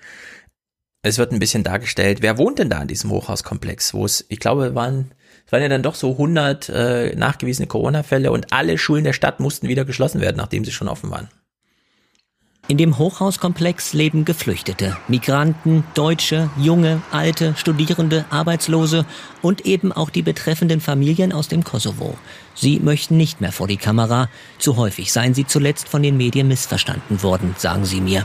Es 1.05 1.19
wird 1.19 1.33
ein 1.33 1.41
bisschen 1.41 1.65
dargestellt, 1.65 2.23
wer 2.23 2.39
wohnt 2.39 2.61
denn 2.61 2.71
da 2.71 2.81
in 2.81 2.87
diesem 2.87 3.11
Hochhauskomplex, 3.11 3.93
wo 3.93 4.05
es, 4.05 4.25
ich 4.29 4.39
glaube, 4.39 4.77
waren, 4.77 5.13
es 5.45 5.51
waren 5.51 5.63
ja 5.63 5.69
dann 5.69 5.83
doch 5.83 5.97
so 5.97 6.13
100 6.13 6.69
äh, 6.69 7.17
nachgewiesene 7.17 7.67
Corona-Fälle 7.67 8.31
und 8.31 8.53
alle 8.53 8.79
Schulen 8.79 9.03
der 9.03 9.13
Stadt 9.13 9.41
mussten 9.41 9.67
wieder 9.67 9.85
geschlossen 9.85 10.21
werden, 10.21 10.37
nachdem 10.37 10.65
sie 10.65 10.71
schon 10.71 10.87
offen 10.87 11.11
waren. 11.11 11.29
In 12.69 12.79
dem 12.79 12.97
Hochhauskomplex 12.97 13.93
leben 13.93 14.25
Geflüchtete, 14.25 14.97
Migranten, 15.09 15.83
Deutsche, 15.95 16.49
junge, 16.57 17.03
alte, 17.11 17.55
Studierende, 17.57 18.25
Arbeitslose 18.31 19.05
und 19.43 19.67
eben 19.67 19.93
auch 19.93 20.11
die 20.11 20.23
betreffenden 20.23 20.81
Familien 20.81 21.33
aus 21.33 21.49
dem 21.49 21.65
Kosovo. 21.65 22.17
Sie 22.55 22.79
möchten 22.79 23.17
nicht 23.17 23.41
mehr 23.41 23.51
vor 23.51 23.67
die 23.67 23.77
Kamera. 23.77 24.29
Zu 24.59 24.77
häufig 24.77 25.13
seien 25.13 25.35
sie 25.35 25.45
zuletzt 25.45 25.89
von 25.89 26.05
den 26.05 26.17
Medien 26.17 26.47
missverstanden 26.47 27.25
worden, 27.25 27.57
sagen 27.59 27.85
sie 27.85 28.01
mir. 28.01 28.25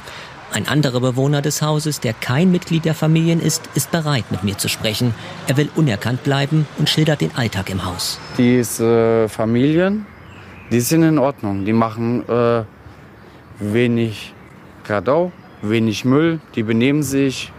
Ein 0.53 0.68
anderer 0.68 1.01
Bewohner 1.01 1.41
des 1.41 1.64
Hauses, 1.64 1.99
der 1.99 2.14
kein 2.14 2.51
Mitglied 2.51 2.85
der 2.85 2.95
Familien 2.95 3.41
ist, 3.41 3.64
ist 3.73 3.91
bereit, 3.91 4.31
mit 4.31 4.43
mir 4.43 4.57
zu 4.57 4.69
sprechen. 4.69 5.15
Er 5.47 5.57
will 5.57 5.69
unerkannt 5.76 6.23
bleiben 6.23 6.68
und 6.77 6.89
schildert 6.89 7.22
den 7.22 7.35
Alltag 7.35 7.72
im 7.72 7.84
Haus. 7.84 8.19
Diese 8.38 9.27
Familien, 9.30 10.05
die 10.72 10.80
sind 10.80 11.01
in 11.03 11.18
Ordnung. 11.18 11.65
Die 11.65 11.73
machen 11.73 12.27
äh, 12.30 12.64
wenig 13.60 14.34
Radau, 14.88 15.32
wenig 15.62 16.06
Müll, 16.06 16.40
die 16.56 16.64
benehmen 16.64 17.04
sich. 17.04 17.52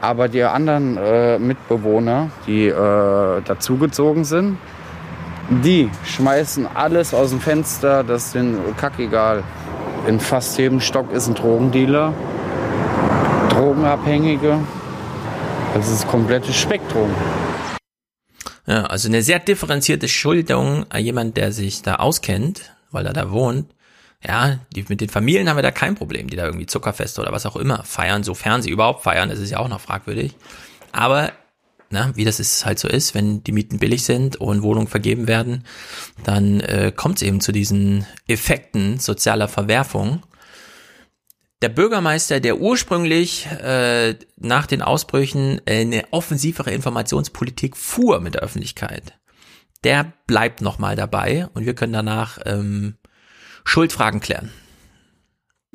Aber 0.00 0.28
die 0.28 0.42
anderen 0.42 0.96
äh, 0.96 1.38
Mitbewohner, 1.38 2.30
die 2.46 2.66
äh, 2.66 3.42
dazugezogen 3.42 4.24
sind, 4.24 4.58
die 5.62 5.90
schmeißen 6.04 6.66
alles 6.74 7.14
aus 7.14 7.30
dem 7.30 7.40
Fenster, 7.40 8.02
das 8.02 8.26
ist 8.26 8.34
denen 8.34 8.76
kackegal. 8.76 9.44
In 10.08 10.18
fast 10.18 10.58
jedem 10.58 10.80
Stock 10.80 11.12
ist 11.12 11.28
ein 11.28 11.34
Drogendealer, 11.34 12.12
Drogenabhängige. 13.50 14.58
Das 15.74 15.88
ist 15.88 16.02
das 16.02 16.10
komplette 16.10 16.52
Spektrum. 16.52 17.10
Ja, 18.66 18.84
also 18.86 19.08
eine 19.08 19.22
sehr 19.22 19.38
differenzierte 19.38 20.08
Schuldung 20.08 20.86
an 20.88 21.02
jemand, 21.02 21.36
der 21.36 21.52
sich 21.52 21.82
da 21.82 21.96
auskennt, 21.96 22.74
weil 22.90 23.06
er 23.06 23.12
da 23.12 23.30
wohnt. 23.30 23.66
Ja, 24.24 24.60
die, 24.74 24.84
mit 24.88 25.00
den 25.00 25.08
Familien 25.08 25.48
haben 25.48 25.56
wir 25.56 25.62
da 25.62 25.72
kein 25.72 25.96
Problem, 25.96 26.28
die 26.28 26.36
da 26.36 26.44
irgendwie 26.44 26.66
Zuckerfeste 26.66 27.20
oder 27.20 27.32
was 27.32 27.46
auch 27.46 27.56
immer 27.56 27.82
feiern, 27.82 28.22
sofern 28.22 28.62
sie 28.62 28.70
überhaupt 28.70 29.02
feiern, 29.02 29.28
das 29.28 29.40
ist 29.40 29.50
ja 29.50 29.58
auch 29.58 29.68
noch 29.68 29.80
fragwürdig. 29.80 30.36
Aber 30.92 31.32
na, 31.90 32.16
wie 32.16 32.24
das 32.24 32.40
ist 32.40 32.64
halt 32.64 32.78
so 32.78 32.88
ist, 32.88 33.14
wenn 33.14 33.44
die 33.44 33.52
Mieten 33.52 33.78
billig 33.78 34.04
sind 34.04 34.36
und 34.36 34.62
Wohnungen 34.62 34.86
vergeben 34.86 35.28
werden, 35.28 35.64
dann 36.24 36.60
äh, 36.60 36.92
kommt 36.94 37.16
es 37.16 37.22
eben 37.22 37.40
zu 37.40 37.52
diesen 37.52 38.06
Effekten 38.26 38.98
sozialer 38.98 39.46
Verwerfung. 39.46 40.22
Der 41.60 41.68
Bürgermeister, 41.68 42.40
der 42.40 42.58
ursprünglich 42.58 43.46
äh, 43.46 44.16
nach 44.36 44.66
den 44.66 44.82
Ausbrüchen 44.82 45.60
eine 45.66 46.04
offensivere 46.12 46.72
Informationspolitik 46.72 47.76
fuhr 47.76 48.20
mit 48.20 48.34
der 48.34 48.42
Öffentlichkeit, 48.42 49.12
der 49.84 50.12
bleibt 50.26 50.62
nochmal 50.62 50.96
dabei 50.96 51.48
und 51.52 51.66
wir 51.66 51.74
können 51.74 51.92
danach 51.92 52.38
ähm, 52.46 52.96
Schuldfragen 53.64 54.20
klären. 54.20 54.50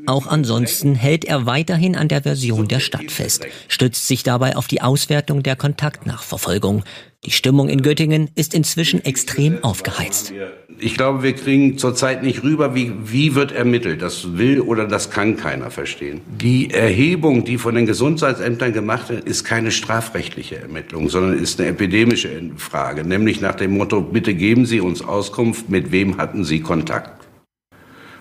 Auch 0.05 0.27
ansonsten 0.27 0.93
hält 0.93 1.25
er 1.25 1.47
weiterhin 1.47 1.95
an 1.95 2.07
der 2.07 2.21
Version 2.21 2.67
der 2.67 2.79
Stadt 2.79 3.09
fest, 3.09 3.47
stützt 3.67 4.07
sich 4.07 4.21
dabei 4.21 4.55
auf 4.55 4.67
die 4.67 4.81
Auswertung 4.81 5.41
der 5.41 5.55
Kontaktnachverfolgung. 5.55 6.83
Die 7.25 7.31
Stimmung 7.31 7.67
in 7.67 7.81
Göttingen 7.81 8.29
ist 8.35 8.53
inzwischen 8.53 9.03
extrem 9.03 9.63
aufgeheizt. 9.63 10.33
Ich 10.77 10.93
glaube, 10.93 11.23
wir 11.23 11.33
kriegen 11.33 11.79
zurzeit 11.79 12.21
nicht 12.21 12.43
rüber, 12.43 12.75
wie, 12.75 12.93
wie 13.05 13.33
wird 13.33 13.51
ermittelt. 13.51 14.03
Das 14.03 14.37
will 14.37 14.61
oder 14.61 14.85
das 14.85 15.09
kann 15.09 15.35
keiner 15.35 15.71
verstehen. 15.71 16.21
Die 16.27 16.69
Erhebung, 16.69 17.43
die 17.43 17.57
von 17.57 17.73
den 17.73 17.87
Gesundheitsämtern 17.87 18.73
gemacht 18.73 19.09
wird, 19.09 19.25
ist 19.25 19.45
keine 19.45 19.71
strafrechtliche 19.71 20.59
Ermittlung, 20.59 21.09
sondern 21.09 21.39
ist 21.39 21.59
eine 21.59 21.69
epidemische 21.69 22.29
Frage. 22.57 23.03
Nämlich 23.03 23.41
nach 23.41 23.55
dem 23.55 23.71
Motto, 23.71 24.01
bitte 24.01 24.35
geben 24.35 24.67
Sie 24.67 24.79
uns 24.79 25.01
Auskunft, 25.01 25.69
mit 25.69 25.91
wem 25.91 26.17
hatten 26.17 26.43
Sie 26.43 26.59
Kontakt. 26.59 27.26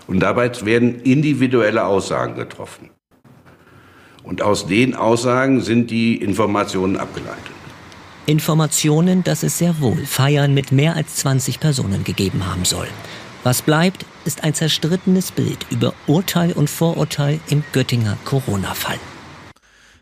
Und 0.07 0.21
dabei 0.21 0.51
werden 0.65 1.01
individuelle 1.01 1.85
Aussagen 1.85 2.35
getroffen. 2.37 2.91
Und 4.23 4.43
aus 4.43 4.67
den 4.67 4.95
Aussagen 4.95 5.61
sind 5.61 5.91
die 5.91 6.17
Informationen 6.17 6.97
abgeleitet. 6.97 7.53
Informationen, 8.27 9.23
dass 9.23 9.45
es 9.45 9.59
sehr 9.59 9.81
wohl 9.81 10.05
Feiern 10.05 10.53
mit 10.53 10.73
mehr 10.73 10.97
als 10.97 11.17
20 11.17 11.61
Personen 11.61 12.03
gegeben 12.03 12.47
haben 12.47 12.65
soll. 12.65 12.89
Was 13.45 13.63
bleibt, 13.63 14.05
ist 14.25 14.43
ein 14.43 14.55
zerstrittenes 14.55 15.31
Bild 15.31 15.67
über 15.71 15.95
Urteil 16.09 16.53
und 16.53 16.69
Vorurteil 16.69 17.39
im 17.49 17.63
Göttinger 17.73 18.17
Corona-Fall. 18.25 18.99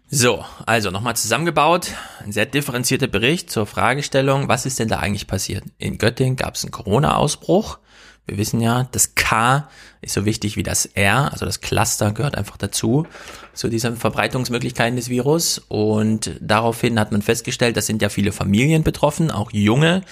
So, 0.09 0.45
also 0.65 0.91
nochmal 0.91 1.17
zusammengebaut, 1.17 1.91
ein 2.25 2.33
sehr 2.33 2.47
differenzierter 2.47 3.09
Bericht 3.09 3.51
zur 3.51 3.67
Fragestellung, 3.67 4.49
was 4.49 4.65
ist 4.65 4.79
denn 4.79 4.89
da 4.89 5.01
eigentlich 5.01 5.27
passiert? 5.27 5.65
In 5.77 5.99
Göttingen 5.99 6.37
gab 6.37 6.55
es 6.55 6.65
einen 6.65 6.71
Corona-Ausbruch. 6.71 7.79
Wir 8.27 8.39
wissen 8.39 8.61
ja, 8.61 8.89
das 8.93 9.15
K 9.15 9.69
ist 10.01 10.15
so 10.15 10.25
wichtig 10.25 10.57
wie 10.57 10.63
das 10.63 10.87
R, 10.87 11.31
also 11.33 11.45
das 11.45 11.61
Cluster 11.61 12.13
gehört 12.13 12.37
einfach 12.37 12.57
dazu, 12.57 13.07
zu 13.53 13.69
diesen 13.69 13.97
Verbreitungsmöglichkeiten 13.97 14.97
des 14.97 15.11
Virus. 15.11 15.59
Und 15.69 16.31
daraufhin 16.41 16.99
hat 16.99 17.13
man 17.13 17.21
festgestellt, 17.21 17.77
das 17.77 17.87
sind 17.87 18.01
ja 18.01 18.09
viele 18.09 18.33
Familien 18.33 18.83
betroffen, 18.83 19.31
auch 19.31 19.53
junge 19.53 20.03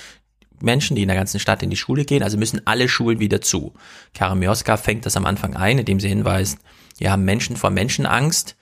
Menschen, 0.60 0.94
die 0.94 1.02
in 1.02 1.09
der 1.09 1.16
ganzen 1.16 1.40
Stadt 1.40 1.62
in 1.62 1.70
die 1.70 1.76
Schule 1.76 2.05
gehen, 2.05 2.22
also 2.22 2.36
müssen 2.36 2.66
alle 2.66 2.89
Schulen 2.89 3.18
wieder 3.18 3.40
zu. 3.40 3.72
Karamioska 4.14 4.76
fängt 4.76 5.06
das 5.06 5.16
am 5.16 5.26
Anfang 5.26 5.56
ein, 5.56 5.78
indem 5.78 5.98
sie 5.98 6.09
hinweist, 6.09 6.59
ja, 6.98 7.16
Menschen 7.16 7.56
vor 7.56 7.70
Menschenangst 7.70 8.56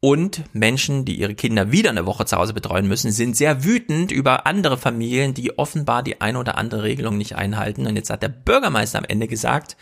und 0.00 0.44
Menschen, 0.54 1.04
die 1.04 1.20
ihre 1.20 1.34
Kinder 1.34 1.72
wieder 1.72 1.90
eine 1.90 2.06
Woche 2.06 2.24
zu 2.24 2.36
Hause 2.36 2.54
betreuen 2.54 2.88
müssen, 2.88 3.12
sind 3.12 3.36
sehr 3.36 3.64
wütend 3.64 4.10
über 4.10 4.46
andere 4.46 4.78
Familien, 4.78 5.34
die 5.34 5.58
offenbar 5.58 6.02
die 6.02 6.22
eine 6.22 6.38
oder 6.38 6.56
andere 6.56 6.82
Regelung 6.82 7.18
nicht 7.18 7.36
einhalten. 7.36 7.86
Und 7.86 7.96
jetzt 7.96 8.08
hat 8.08 8.22
der 8.22 8.30
Bürgermeister 8.30 8.98
am 8.98 9.04
Ende 9.04 9.28
gesagt, 9.28 9.76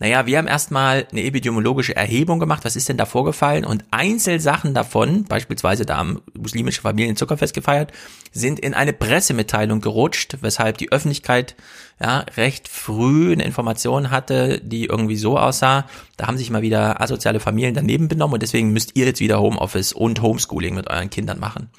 naja, 0.00 0.26
wir 0.26 0.38
haben 0.38 0.48
erstmal 0.48 1.06
eine 1.12 1.22
epidemiologische 1.22 1.94
Erhebung 1.94 2.40
gemacht, 2.40 2.64
was 2.64 2.74
ist 2.74 2.88
denn 2.88 2.96
da 2.96 3.06
vorgefallen? 3.06 3.64
Und 3.64 3.84
Einzelsachen 3.92 4.74
davon, 4.74 5.24
beispielsweise 5.24 5.86
da 5.86 5.98
haben 5.98 6.20
muslimische 6.36 6.82
Familien 6.82 7.16
Zuckerfest 7.16 7.54
gefeiert, 7.54 7.92
sind 8.32 8.58
in 8.58 8.74
eine 8.74 8.92
Pressemitteilung 8.92 9.80
gerutscht, 9.80 10.38
weshalb 10.40 10.78
die 10.78 10.90
Öffentlichkeit 10.90 11.54
ja 12.00 12.20
recht 12.36 12.66
früh 12.66 13.32
eine 13.32 13.44
Information 13.44 14.10
hatte, 14.10 14.60
die 14.60 14.86
irgendwie 14.86 15.16
so 15.16 15.38
aussah, 15.38 15.86
da 16.16 16.26
haben 16.26 16.38
sich 16.38 16.50
mal 16.50 16.62
wieder 16.62 17.00
asoziale 17.00 17.38
Familien 17.38 17.74
daneben 17.74 18.08
benommen 18.08 18.34
und 18.34 18.42
deswegen 18.42 18.72
müsst 18.72 18.96
ihr 18.96 19.06
jetzt 19.06 19.20
wieder 19.20 19.40
Homeoffice 19.40 19.92
und 19.92 20.20
Homeschooling 20.20 20.74
mit 20.74 20.90
euren 20.90 21.10
Kindern 21.10 21.38
machen. 21.38 21.70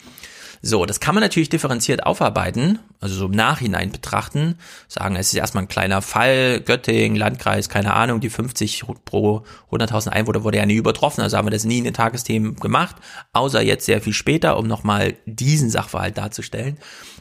So, 0.61 0.85
das 0.85 0.99
kann 0.99 1.15
man 1.15 1.21
natürlich 1.21 1.49
differenziert 1.49 2.05
aufarbeiten, 2.05 2.79
also 2.99 3.15
so 3.15 3.25
im 3.25 3.31
Nachhinein 3.31 3.91
betrachten, 3.91 4.57
sagen, 4.87 5.15
es 5.15 5.27
ist 5.27 5.35
erstmal 5.35 5.63
ein 5.63 5.67
kleiner 5.67 6.01
Fall, 6.01 6.61
Göttingen, 6.61 7.15
Landkreis, 7.15 7.69
keine 7.69 7.93
Ahnung, 7.93 8.19
die 8.19 8.29
50 8.29 8.83
pro 9.05 9.43
100.000 9.71 10.09
Einwohner 10.09 10.43
wurde 10.43 10.57
ja 10.57 10.65
nie 10.65 10.75
übertroffen, 10.75 11.21
also 11.21 11.37
haben 11.37 11.45
wir 11.45 11.51
das 11.51 11.65
nie 11.65 11.79
in 11.79 11.83
den 11.83 11.93
Tagesthemen 11.93 12.55
gemacht, 12.55 12.95
außer 13.33 13.61
jetzt 13.61 13.85
sehr 13.85 14.01
viel 14.01 14.13
später, 14.13 14.57
um 14.57 14.67
nochmal 14.67 15.15
diesen 15.25 15.69
Sachverhalt 15.69 16.17
darzustellen. 16.17 16.77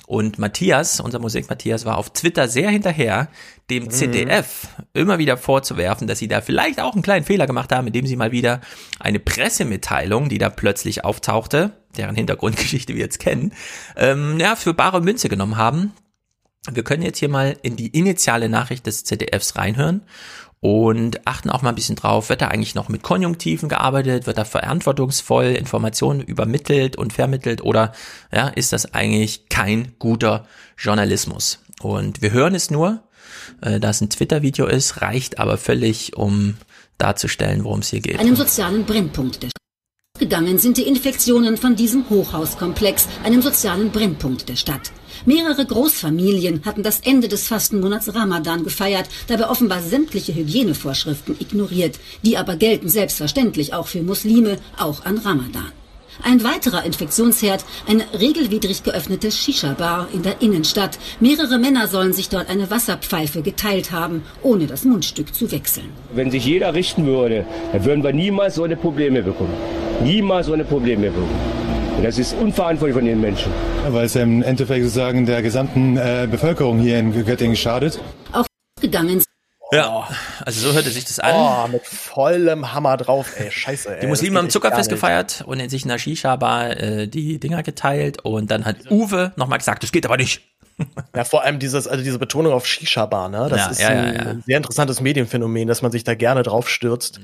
Und 0.06 0.38
Matthias, 0.38 1.00
unser 1.00 1.18
Musik 1.18 1.48
Matthias, 1.48 1.86
war 1.86 1.96
auf 1.96 2.12
Twitter 2.12 2.46
sehr 2.48 2.68
hinterher, 2.70 3.28
dem 3.70 3.84
mhm. 3.84 3.90
ZDF 3.90 4.68
immer 4.92 5.18
wieder 5.18 5.36
vorzuwerfen, 5.36 6.06
dass 6.06 6.18
sie 6.18 6.28
da 6.28 6.40
vielleicht 6.42 6.80
auch 6.80 6.92
einen 6.92 7.02
kleinen 7.02 7.24
Fehler 7.24 7.46
gemacht 7.46 7.72
haben, 7.72 7.86
indem 7.86 8.06
sie 8.06 8.16
mal 8.16 8.32
wieder 8.32 8.60
eine 9.00 9.18
Pressemitteilung, 9.18 10.28
die 10.28 10.38
da 10.38 10.50
plötzlich 10.50 11.04
auftauchte, 11.04 11.72
deren 11.98 12.16
Hintergrundgeschichte 12.16 12.94
wir 12.94 13.00
jetzt 13.00 13.18
kennen, 13.18 13.52
ähm, 13.96 14.38
ja, 14.38 14.56
für 14.56 14.74
bare 14.74 15.00
Münze 15.00 15.28
genommen 15.28 15.56
haben. 15.56 15.92
Wir 16.70 16.82
können 16.82 17.02
jetzt 17.02 17.18
hier 17.18 17.28
mal 17.28 17.56
in 17.62 17.76
die 17.76 17.88
initiale 17.88 18.48
Nachricht 18.48 18.86
des 18.86 19.04
ZDFs 19.04 19.56
reinhören 19.56 20.02
und 20.60 21.26
achten 21.26 21.50
auch 21.50 21.60
mal 21.60 21.68
ein 21.68 21.74
bisschen 21.74 21.96
drauf, 21.96 22.30
wird 22.30 22.40
da 22.40 22.48
eigentlich 22.48 22.74
noch 22.74 22.88
mit 22.88 23.02
Konjunktiven 23.02 23.68
gearbeitet, 23.68 24.26
wird 24.26 24.38
da 24.38 24.46
verantwortungsvoll 24.46 25.44
Informationen 25.44 26.22
übermittelt 26.22 26.96
und 26.96 27.12
vermittelt 27.12 27.60
oder 27.62 27.92
ja, 28.32 28.48
ist 28.48 28.72
das 28.72 28.94
eigentlich 28.94 29.50
kein 29.50 29.92
guter 29.98 30.46
Journalismus? 30.78 31.58
Und 31.82 32.22
wir 32.22 32.30
hören 32.30 32.54
es 32.54 32.70
nur, 32.70 33.02
äh, 33.60 33.78
da 33.78 33.90
es 33.90 34.00
ein 34.00 34.08
Twitter-Video 34.08 34.66
ist, 34.66 35.02
reicht 35.02 35.38
aber 35.38 35.58
völlig, 35.58 36.16
um 36.16 36.56
darzustellen, 36.96 37.64
worum 37.64 37.80
es 37.80 37.90
hier 37.90 38.00
geht. 38.00 38.18
Einem 38.18 38.36
sozialen 38.36 38.86
Brennpunkt 38.86 39.42
der 39.42 39.50
Gegangen 40.20 40.58
sind 40.58 40.76
die 40.76 40.86
Infektionen 40.86 41.56
von 41.56 41.74
diesem 41.74 42.08
Hochhauskomplex, 42.08 43.08
einem 43.24 43.42
sozialen 43.42 43.90
Brennpunkt 43.90 44.48
der 44.48 44.54
Stadt. 44.54 44.92
Mehrere 45.26 45.66
Großfamilien 45.66 46.64
hatten 46.64 46.84
das 46.84 47.00
Ende 47.00 47.26
des 47.26 47.48
Fastenmonats 47.48 48.14
Ramadan 48.14 48.62
gefeiert, 48.62 49.08
dabei 49.26 49.50
offenbar 49.50 49.82
sämtliche 49.82 50.32
Hygienevorschriften 50.32 51.34
ignoriert. 51.40 51.98
Die 52.22 52.36
aber 52.36 52.54
gelten 52.54 52.88
selbstverständlich 52.88 53.74
auch 53.74 53.88
für 53.88 54.02
Muslime, 54.04 54.58
auch 54.78 55.04
an 55.04 55.18
Ramadan. 55.18 55.72
Ein 56.22 56.44
weiterer 56.44 56.84
Infektionsherd, 56.84 57.64
eine 57.88 58.04
regelwidrig 58.18 58.82
geöffnete 58.82 59.30
Shisha-Bar 59.30 60.08
in 60.12 60.22
der 60.22 60.40
Innenstadt. 60.40 60.98
Mehrere 61.20 61.58
Männer 61.58 61.88
sollen 61.88 62.12
sich 62.12 62.28
dort 62.28 62.48
eine 62.48 62.70
Wasserpfeife 62.70 63.42
geteilt 63.42 63.92
haben, 63.92 64.22
ohne 64.42 64.66
das 64.66 64.84
Mundstück 64.84 65.34
zu 65.34 65.50
wechseln. 65.50 65.90
Wenn 66.12 66.30
sich 66.30 66.44
jeder 66.44 66.74
richten 66.74 67.06
würde, 67.06 67.46
dann 67.72 67.84
würden 67.84 68.04
wir 68.04 68.12
niemals 68.12 68.54
so 68.54 68.64
eine 68.64 68.76
Probleme 68.76 69.22
bekommen. 69.22 69.54
Niemals 70.02 70.46
so 70.46 70.52
eine 70.52 70.64
Probleme 70.64 71.10
bekommen. 71.10 71.54
Und 71.96 72.04
das 72.04 72.18
ist 72.18 72.34
unverantwortlich 72.34 72.96
von 72.96 73.04
den 73.04 73.20
Menschen. 73.20 73.52
Weil 73.88 74.06
es 74.06 74.16
im 74.16 74.42
Endeffekt 74.42 74.84
sozusagen 74.84 75.26
der 75.26 75.42
gesamten 75.42 75.96
äh, 75.96 76.26
Bevölkerung 76.30 76.78
hier 76.78 76.98
in 76.98 77.12
Göttingen 77.24 77.56
schadet. 77.56 78.00
Auch 78.32 78.46
gegangen 78.80 79.22
ja, 79.72 80.08
also 80.44 80.68
so 80.68 80.74
hörte 80.74 80.90
sich 80.90 81.04
das 81.04 81.18
an. 81.18 81.34
Oh, 81.34 81.68
mit 81.68 81.86
vollem 81.86 82.72
Hammer 82.72 82.96
drauf, 82.96 83.32
ey, 83.36 83.50
scheiße, 83.50 83.94
ey. 83.96 84.00
Die 84.00 84.06
Muslime 84.06 84.38
haben 84.38 84.50
Zuckerfest 84.50 84.90
gefeiert 84.90 85.42
und 85.46 85.60
in 85.60 85.68
sich 85.70 85.82
in 85.82 85.88
der 85.88 85.98
Shisha-Bar 85.98 86.76
äh, 86.76 87.08
die 87.08 87.40
Dinger 87.40 87.62
geteilt 87.62 88.24
und 88.24 88.50
dann 88.50 88.64
hat 88.64 88.90
Uwe 88.90 89.32
nochmal 89.36 89.58
gesagt, 89.58 89.82
das 89.82 89.92
geht 89.92 90.04
aber 90.04 90.16
nicht. 90.16 90.42
Ja, 91.14 91.22
vor 91.24 91.44
allem 91.44 91.58
dieses, 91.60 91.86
also 91.86 92.02
diese 92.02 92.18
Betonung 92.18 92.52
auf 92.52 92.66
Shisha-Bar, 92.66 93.28
ne? 93.28 93.46
Das 93.48 93.58
Ja, 93.60 93.66
ist 93.70 93.80
ja, 93.80 93.88
ein 93.88 94.14
ja, 94.14 94.24
ja. 94.24 94.34
sehr 94.44 94.56
interessantes 94.56 95.00
Medienphänomen, 95.00 95.68
dass 95.68 95.82
man 95.82 95.92
sich 95.92 96.02
da 96.04 96.14
gerne 96.14 96.42
drauf 96.42 96.68
stürzt. 96.68 97.20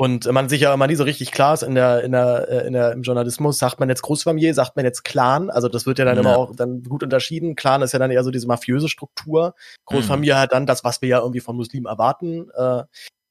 Und 0.00 0.30
man 0.30 0.48
sich 0.48 0.60
ja 0.60 0.72
immer 0.72 0.86
nie 0.86 0.94
so 0.94 1.02
richtig 1.02 1.32
klar 1.32 1.54
ist 1.54 1.64
in 1.64 1.74
der, 1.74 2.04
in 2.04 2.12
der, 2.12 2.48
äh, 2.48 2.66
in 2.68 2.72
der, 2.72 2.92
im 2.92 3.02
Journalismus, 3.02 3.58
sagt 3.58 3.80
man 3.80 3.88
jetzt 3.88 4.02
Großfamilie, 4.02 4.54
sagt 4.54 4.76
man 4.76 4.84
jetzt 4.84 5.02
Clan, 5.04 5.50
also 5.50 5.68
das 5.68 5.86
wird 5.86 5.98
ja 5.98 6.04
dann 6.04 6.14
Ja. 6.14 6.20
immer 6.20 6.36
auch 6.36 6.54
dann 6.54 6.84
gut 6.84 7.02
unterschieden. 7.02 7.56
Clan 7.56 7.82
ist 7.82 7.90
ja 7.92 7.98
dann 7.98 8.12
eher 8.12 8.22
so 8.22 8.30
diese 8.30 8.46
mafiöse 8.46 8.88
Struktur. 8.88 9.54
Großfamilie 9.86 10.34
Mhm. 10.34 10.38
hat 10.38 10.52
dann 10.52 10.66
das, 10.66 10.84
was 10.84 11.02
wir 11.02 11.08
ja 11.08 11.18
irgendwie 11.18 11.40
von 11.40 11.56
Muslimen 11.56 11.86
erwarten. 11.86 12.46
Äh, 12.56 12.84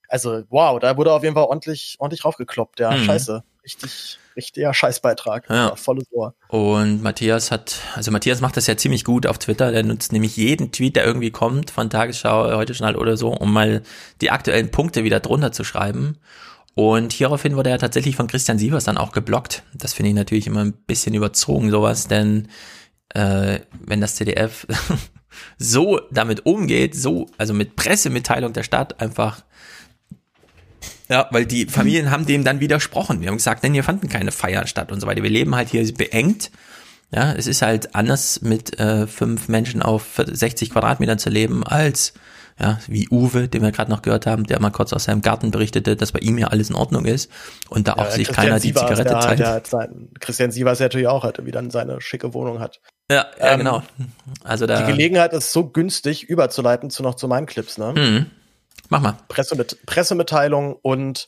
also, 0.09 0.43
wow, 0.49 0.77
da 0.79 0.97
wurde 0.97 1.13
auf 1.13 1.23
jeden 1.23 1.35
Fall 1.35 1.45
ordentlich, 1.45 1.95
ordentlich 1.99 2.25
raufgekloppt, 2.25 2.81
ja, 2.81 2.91
Mhm. 2.91 2.97
scheiße. 3.05 3.43
Richtig, 3.63 4.19
richtiger 4.35 4.73
Scheißbeitrag. 4.73 5.49
Ja. 5.49 5.73
Volles 5.77 6.05
Ohr. 6.11 6.33
Und 6.49 7.01
Matthias 7.01 7.49
hat, 7.49 7.79
also 7.95 8.11
Matthias 8.11 8.41
macht 8.41 8.57
das 8.57 8.67
ja 8.67 8.75
ziemlich 8.75 9.05
gut 9.05 9.25
auf 9.25 9.37
Twitter. 9.37 9.71
Der 9.71 9.83
nutzt 9.83 10.11
nämlich 10.11 10.35
jeden 10.35 10.73
Tweet, 10.73 10.97
der 10.97 11.05
irgendwie 11.05 11.31
kommt, 11.31 11.71
von 11.71 11.89
Tagesschau, 11.89 12.55
heute 12.57 12.73
Journal 12.73 12.97
oder 12.97 13.15
so, 13.15 13.29
um 13.29 13.53
mal 13.53 13.83
die 14.19 14.31
aktuellen 14.31 14.69
Punkte 14.71 15.05
wieder 15.05 15.21
drunter 15.21 15.53
zu 15.53 15.63
schreiben. 15.63 16.17
Und 16.77 17.11
hieraufhin 17.11 17.55
wurde 17.55 17.71
er 17.71 17.79
tatsächlich 17.79 18.15
von 18.15 18.27
Christian 18.27 18.59
Sievers 18.59 18.83
dann 18.83 18.99
auch 18.99 19.11
geblockt. 19.11 19.63
Das 19.73 19.93
finde 19.93 20.09
ich 20.09 20.15
natürlich 20.15 20.45
immer 20.45 20.63
ein 20.63 20.73
bisschen 20.73 21.15
überzogen, 21.15 21.71
sowas, 21.71 22.07
denn 22.07 22.49
äh, 23.15 23.61
wenn 23.83 23.99
das 23.99 24.13
CDF 24.13 24.67
so 25.57 25.99
damit 26.11 26.45
umgeht, 26.45 26.93
so, 26.93 27.31
also 27.39 27.55
mit 27.55 27.77
Pressemitteilung 27.77 28.53
der 28.53 28.61
Stadt 28.61 29.01
einfach 29.01 29.43
ja, 31.09 31.27
weil 31.31 31.47
die 31.47 31.65
Familien 31.65 32.11
haben 32.11 32.27
dem 32.27 32.43
dann 32.43 32.59
widersprochen. 32.59 33.21
Wir 33.21 33.29
haben 33.29 33.37
gesagt, 33.37 33.63
denn 33.63 33.73
hier 33.73 33.83
fanden 33.83 34.07
keine 34.07 34.31
Feiern 34.31 34.67
statt 34.67 34.91
und 34.91 34.99
so 34.99 35.07
weiter. 35.07 35.23
Wir 35.23 35.31
leben 35.31 35.55
halt 35.55 35.69
hier 35.69 35.91
beengt. 35.95 36.51
Ja, 37.09 37.33
es 37.33 37.47
ist 37.47 37.63
halt 37.63 37.95
anders 37.95 38.41
mit 38.41 38.79
äh, 38.79 39.07
fünf 39.07 39.47
Menschen 39.47 39.81
auf 39.81 40.21
60 40.23 40.69
Quadratmetern 40.69 41.17
zu 41.17 41.31
leben 41.31 41.63
als 41.63 42.13
ja, 42.59 42.79
wie 42.87 43.07
Uwe, 43.09 43.47
den 43.47 43.61
wir 43.61 43.71
gerade 43.71 43.91
noch 43.91 44.01
gehört 44.01 44.25
haben, 44.25 44.45
der 44.45 44.59
mal 44.59 44.71
kurz 44.71 44.91
aus 44.91 45.03
seinem 45.03 45.21
Garten 45.21 45.51
berichtete, 45.51 45.95
dass 45.95 46.11
bei 46.11 46.19
ihm 46.19 46.37
hier 46.37 46.51
alles 46.51 46.69
in 46.69 46.75
Ordnung 46.75 47.05
ist 47.05 47.31
und 47.69 47.87
da 47.87 47.93
auch 47.93 48.05
Ja, 48.05 48.11
sich 48.11 48.27
Christian 48.27 48.45
keiner 48.45 48.59
die 48.59 48.69
Sievers, 48.69 48.83
Zigarette 48.83 49.09
der, 49.09 49.19
zeigt. 49.19 49.39
Der 49.39 49.49
hat 49.53 49.67
sein, 49.67 50.09
Christian 50.19 50.51
Sievers 50.51 50.79
natürlich 50.79 51.07
auch 51.07 51.23
hatte, 51.23 51.45
wie 51.45 51.51
dann 51.51 51.69
seine 51.69 52.01
schicke 52.01 52.33
Wohnung 52.33 52.59
hat. 52.59 52.79
Ja, 53.11 53.27
ja 53.39 53.53
Ähm, 53.53 53.59
genau. 53.59 53.83
Also 54.43 54.65
da 54.65 54.81
Die 54.81 54.91
Gelegenheit 54.91 55.33
ist 55.33 55.53
so 55.53 55.69
günstig, 55.69 56.23
überzuleiten 56.23 56.89
zu 56.89 57.03
noch 57.03 57.15
zu 57.15 57.27
meinen 57.27 57.45
Clips, 57.45 57.77
ne? 57.77 57.93
Mhm. 57.95 58.25
Mach 58.89 59.01
mal. 59.01 59.17
Pressemit 59.27 59.85
Pressemitteilung 59.85 60.73
und 60.73 61.27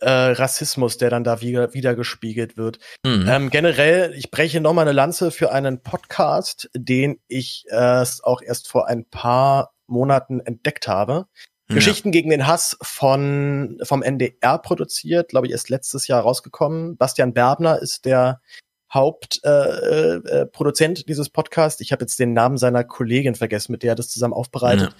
äh, 0.00 0.10
Rassismus, 0.10 0.98
der 0.98 1.10
dann 1.10 1.24
da 1.24 1.40
wieder, 1.40 1.72
wieder 1.72 1.94
gespiegelt 1.94 2.56
wird. 2.56 2.78
Mhm. 3.04 3.26
Ähm, 3.28 3.50
generell, 3.50 4.12
ich 4.16 4.30
breche 4.30 4.60
noch 4.60 4.72
mal 4.72 4.82
eine 4.82 4.92
Lanze 4.92 5.30
für 5.30 5.52
einen 5.52 5.82
Podcast, 5.82 6.68
den 6.74 7.20
ich 7.28 7.64
erst 7.70 8.24
auch 8.24 8.42
erst 8.42 8.68
vor 8.68 8.88
ein 8.88 9.04
paar 9.04 9.73
Monaten 9.86 10.40
entdeckt 10.40 10.88
habe. 10.88 11.26
Ja. 11.68 11.76
Geschichten 11.76 12.12
gegen 12.12 12.30
den 12.30 12.46
Hass 12.46 12.76
von 12.82 13.78
vom 13.82 14.02
NDR 14.02 14.58
produziert, 14.58 15.30
glaube 15.30 15.46
ich, 15.46 15.52
erst 15.52 15.70
letztes 15.70 16.06
Jahr 16.06 16.22
rausgekommen. 16.22 16.96
Bastian 16.96 17.32
Berbner 17.32 17.80
ist 17.80 18.04
der 18.04 18.40
Hauptproduzent 18.92 20.28
äh, 20.28 20.40
äh, 20.42 20.46
Produzent 20.46 21.08
dieses 21.08 21.30
Podcasts. 21.30 21.80
Ich 21.80 21.90
habe 21.90 22.04
jetzt 22.04 22.18
den 22.18 22.32
Namen 22.32 22.58
seiner 22.58 22.84
Kollegin 22.84 23.34
vergessen, 23.34 23.72
mit 23.72 23.82
der 23.82 23.92
er 23.92 23.96
das 23.96 24.08
zusammen 24.08 24.34
aufbereitet. 24.34 24.94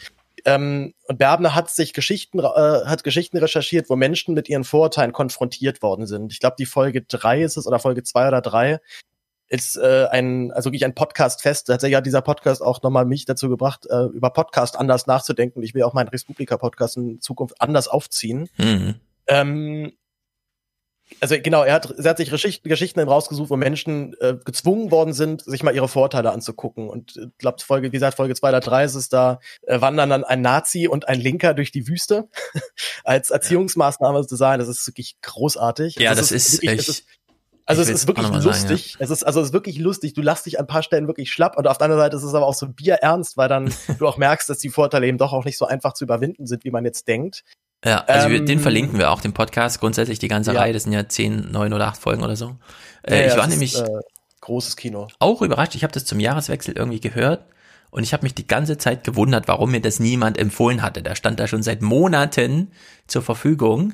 Ähm, 0.47 0.94
und 1.06 1.19
Berbner 1.19 1.55
hat 1.55 1.70
sich 1.70 1.93
Geschichten, 1.93 2.40
äh, 2.40 2.43
hat 2.43 3.05
Geschichten 3.05 3.39
recherchiert, 3.39 3.89
wo 3.89 3.97
Menschen 3.97 4.35
mit 4.35 4.48
ihren 4.48 4.65
Vorurteilen 4.65 5.12
konfrontiert 5.12 5.81
worden 5.81 6.06
sind. 6.06 6.32
Ich 6.32 6.40
glaube, 6.40 6.56
die 6.59 6.66
Folge 6.66 7.02
drei 7.02 7.43
ist 7.43 7.56
es 7.56 7.66
oder 7.66 7.78
Folge 7.78 8.02
zwei 8.02 8.28
oder 8.28 8.40
drei 8.40 8.81
ist 9.49 9.77
äh, 9.77 10.07
ein, 10.11 10.53
also 10.53 10.69
wirklich 10.69 10.85
ein 10.85 10.95
Podcast 10.95 11.43
fest. 11.43 11.66
Tatsächlich 11.66 11.97
hat 11.97 12.07
dieser 12.07 12.23
Podcast 12.23 12.62
auch 12.62 12.83
nochmal 12.83 13.05
mich 13.05 13.25
dazu 13.27 13.49
gebracht, 13.49 13.87
äh, 13.91 14.05
über 14.07 14.31
Podcast 14.31 14.77
anders 14.77 15.07
nachzudenken. 15.07 15.62
Ich 15.62 15.75
will 15.75 15.83
auch 15.83 15.93
meinen 15.93 16.09
Respublika-Podcast 16.09 16.97
in 16.97 17.21
Zukunft 17.21 17.61
anders 17.61 17.87
aufziehen. 17.89 18.49
Mhm. 18.57 18.95
Ähm, 19.29 19.93
also 21.21 21.37
genau, 21.41 21.62
er 21.62 21.75
hat, 21.75 21.91
er 21.91 22.11
hat 22.11 22.16
sich 22.16 22.31
Geschichten, 22.31 22.66
Geschichten 22.69 22.99
rausgesucht, 23.01 23.51
wo 23.51 23.57
Menschen 23.57 24.15
äh, 24.21 24.37
gezwungen 24.43 24.91
worden 24.91 25.12
sind, 25.12 25.43
sich 25.45 25.62
mal 25.62 25.75
ihre 25.75 25.87
Vorteile 25.87 26.33
anzugucken. 26.33 26.89
Und 26.89 27.16
ich 27.16 27.39
glaube, 27.39 27.59
Folge, 27.61 27.89
wie 27.89 27.93
gesagt, 27.93 28.16
Folge 28.16 28.35
zwei 28.35 28.49
oder 28.49 28.61
drei 28.61 28.85
ist 28.85 28.95
es 28.95 29.11
da, 29.11 29.39
äh, 29.62 29.81
wandern 29.83 30.09
dann 30.09 30.25
ein 30.25 30.41
Nazi 30.41 30.89
und 30.89 31.07
ein 31.07 31.21
Linker 31.21 31.53
durch 31.53 31.71
die 31.71 31.87
Wüste 31.87 32.29
als 33.05 33.31
Erziehungsmaßnahme 33.31 34.27
zu 34.27 34.35
sein. 34.37 34.59
Das 34.59 34.69
ist 34.69 34.87
wirklich 34.87 35.16
großartig. 35.21 35.97
Ja, 35.97 36.11
Also 36.11 36.23
das 36.23 36.31
es 36.33 36.55
ist 36.55 36.62
wirklich- 36.62 36.71
echt- 36.81 36.89
es 36.89 36.89
ist, 37.01 37.07
also 37.66 37.82
ich 37.82 37.89
es 37.89 37.95
ist 37.95 38.07
wirklich 38.07 38.28
mal 38.28 38.43
sagen, 38.43 38.47
lustig. 38.47 38.97
Es 38.99 39.11
ist 39.11 39.23
also 39.24 39.41
es 39.41 39.49
ist 39.49 39.53
wirklich 39.53 39.78
lustig. 39.78 40.15
Du 40.15 40.23
lachst 40.23 40.47
dich 40.47 40.59
an 40.59 40.65
ein 40.65 40.69
paar 40.69 40.82
Stellen 40.82 41.07
wirklich 41.07 41.32
schlapp 41.32 41.57
und 41.57 41.66
auf 41.66 41.78
der 41.78 41.86
anderen 41.86 42.03
Seite 42.03 42.16
ist 42.16 42.23
es 42.23 42.35
aber 42.35 42.47
auch 42.47 42.55
so 42.55 42.69
bierernst, 42.69 43.36
weil 43.36 43.49
dann 43.49 43.73
du 43.99 44.07
auch 44.07 44.16
merkst, 44.19 44.49
dass 44.49 44.59
die 44.59 44.69
Vorteile 44.70 45.07
eben 45.07 45.19
doch 45.19 45.32
auch 45.32 45.45
nicht 45.45 45.59
so 45.59 45.66
einfach 45.66 45.95
zu 45.95 46.05
überwinden 46.05 46.47
sind, 46.47 46.65
wie 46.65 46.70
man 46.70 46.85
jetzt 46.85 47.09
denkt. 47.09 47.43
Ja, 47.85 47.99
also 48.07 48.31
wir, 48.31 48.41
den 48.45 48.59
Ähm, 48.59 48.62
verlinken 48.62 48.99
wir 48.99 49.11
auch, 49.11 49.20
den 49.20 49.35
Podcast, 49.35 49.78
grundsätzlich 49.81 50.19
die 50.19 50.28
ganze 50.28 50.53
Ja. 50.55 50.61
Reihe, 50.61 50.73
das 50.73 50.85
sind 50.85 50.93
ja 50.93 51.07
zehn, 51.09 51.51
neun 51.53 51.73
oder 51.74 51.86
acht 51.89 52.01
Folgen 52.01 52.23
oder 52.23 52.35
so. 52.36 52.57
Äh, 53.03 53.20
Ja, 53.20 53.27
ich 53.27 53.32
ja, 53.32 53.39
war 53.39 53.47
nämlich 53.47 53.74
ist, 53.74 53.82
äh, 53.82 54.01
großes 54.41 54.77
Kino. 54.77 55.09
auch 55.19 55.43
überrascht, 55.43 55.74
ich 55.74 55.82
habe 55.85 55.93
das 55.93 56.07
zum 56.07 56.19
Jahreswechsel 56.19 56.74
irgendwie 56.77 57.01
gehört 57.01 57.45
und 57.91 58.03
ich 58.03 58.12
habe 58.15 58.23
mich 58.23 58.35
die 58.35 58.47
ganze 58.47 58.78
Zeit 58.78 59.05
gewundert, 59.05 59.49
warum 59.49 59.70
mir 59.70 59.82
das 59.82 60.01
niemand 60.01 60.39
empfohlen 60.39 60.81
hatte. 60.82 61.03
Der 61.03 61.15
stand 61.15 61.39
da 61.41 61.47
schon 61.47 61.62
seit 61.62 61.82
Monaten 61.82 62.70
zur 63.07 63.20
Verfügung, 63.23 63.93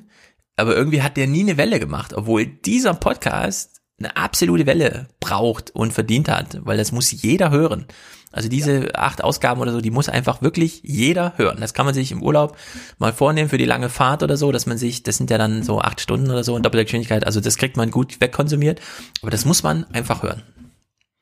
aber 0.61 0.77
irgendwie 0.77 1.03
hat 1.03 1.17
der 1.17 1.27
nie 1.27 1.41
eine 1.41 1.57
Welle 1.57 1.81
gemacht, 1.81 2.15
obwohl 2.15 2.47
dieser 2.47 2.95
Podcast 2.95 3.81
eine 3.99 4.17
absolute 4.17 4.67
Welle 4.67 5.09
braucht 5.21 5.75
und 5.75 5.93
verdient 5.93 6.29
hat, 6.29 6.59
weil 6.65 6.79
das 6.79 6.93
muss 6.93 7.11
jeder 7.11 7.51
hören. 7.51 7.87
Also 8.33 8.49
diese 8.49 8.95
acht 8.95 9.25
Ausgaben 9.25 9.61
oder 9.61 9.73
so, 9.73 9.81
die 9.81 9.91
muss 9.91 10.09
einfach 10.09 10.41
wirklich 10.41 10.83
jeder 10.85 11.37
hören. 11.37 11.59
Das 11.61 11.75
kann 11.75 11.85
man 11.85 11.95
sich 11.95 12.13
im 12.13 12.23
Urlaub 12.23 12.57
mal 12.99 13.13
vornehmen 13.13 13.49
für 13.49 13.59
die 13.59 13.65
lange 13.65 13.89
Fahrt 13.89 14.23
oder 14.23 14.37
so, 14.37 14.53
dass 14.53 14.67
man 14.67 14.79
sich, 14.79 15.03
das 15.03 15.17
sind 15.17 15.31
ja 15.31 15.39
dann 15.39 15.65
so 15.65 15.81
acht 15.81 16.01
Stunden 16.01 16.31
oder 16.31 16.45
so 16.45 16.57
in 16.57 16.63
doppelter 16.63 16.85
Geschwindigkeit, 16.85 17.27
also 17.27 17.41
das 17.41 17.57
kriegt 17.57 17.77
man 17.77 17.91
gut 17.91 18.21
wegkonsumiert, 18.21 18.81
aber 19.21 19.31
das 19.31 19.45
muss 19.45 19.63
man 19.63 19.85
einfach 19.93 20.23
hören. 20.23 20.43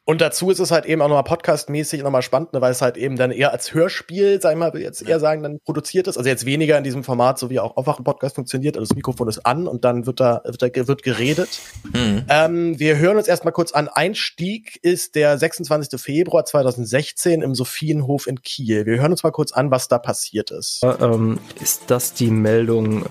Und 0.08 0.22
dazu 0.22 0.50
ist 0.50 0.58
es 0.58 0.70
halt 0.70 0.86
eben 0.86 1.02
auch 1.02 1.08
nochmal 1.08 1.24
podcastmäßig 1.24 2.02
nochmal 2.02 2.22
spannend, 2.22 2.54
ne, 2.54 2.62
weil 2.62 2.72
es 2.72 2.80
halt 2.80 2.96
eben 2.96 3.16
dann 3.16 3.30
eher 3.30 3.52
als 3.52 3.74
Hörspiel, 3.74 4.40
sag 4.40 4.52
ich 4.52 4.58
mal, 4.58 4.72
will 4.72 4.80
jetzt 4.80 5.06
eher 5.06 5.20
sagen, 5.20 5.42
dann 5.42 5.60
produziert 5.60 6.06
ist. 6.06 6.16
Also 6.16 6.30
jetzt 6.30 6.46
weniger 6.46 6.78
in 6.78 6.84
diesem 6.84 7.04
Format, 7.04 7.38
so 7.38 7.50
wie 7.50 7.60
auch 7.60 7.76
Aufwachen-Podcast 7.76 8.36
funktioniert. 8.36 8.78
Also 8.78 8.88
das 8.88 8.96
Mikrofon 8.96 9.28
ist 9.28 9.44
an 9.44 9.66
und 9.66 9.84
dann 9.84 10.06
wird 10.06 10.18
da, 10.18 10.40
wird, 10.46 10.62
da, 10.62 10.88
wird 10.88 11.02
geredet. 11.02 11.60
Mhm. 11.92 12.24
Ähm, 12.30 12.78
wir 12.78 12.96
hören 12.96 13.18
uns 13.18 13.28
erstmal 13.28 13.52
kurz 13.52 13.72
an. 13.72 13.88
Einstieg 13.88 14.78
ist 14.82 15.14
der 15.14 15.36
26. 15.36 16.00
Februar 16.00 16.46
2016 16.46 17.42
im 17.42 17.54
Sophienhof 17.54 18.28
in 18.28 18.40
Kiel. 18.40 18.86
Wir 18.86 18.98
hören 19.02 19.10
uns 19.10 19.22
mal 19.22 19.30
kurz 19.30 19.52
an, 19.52 19.70
was 19.70 19.88
da 19.88 19.98
passiert 19.98 20.50
ist. 20.50 20.80
ähm, 21.02 21.38
ist 21.60 21.82
das 21.90 22.14
die 22.14 22.30
Meldung, 22.30 23.04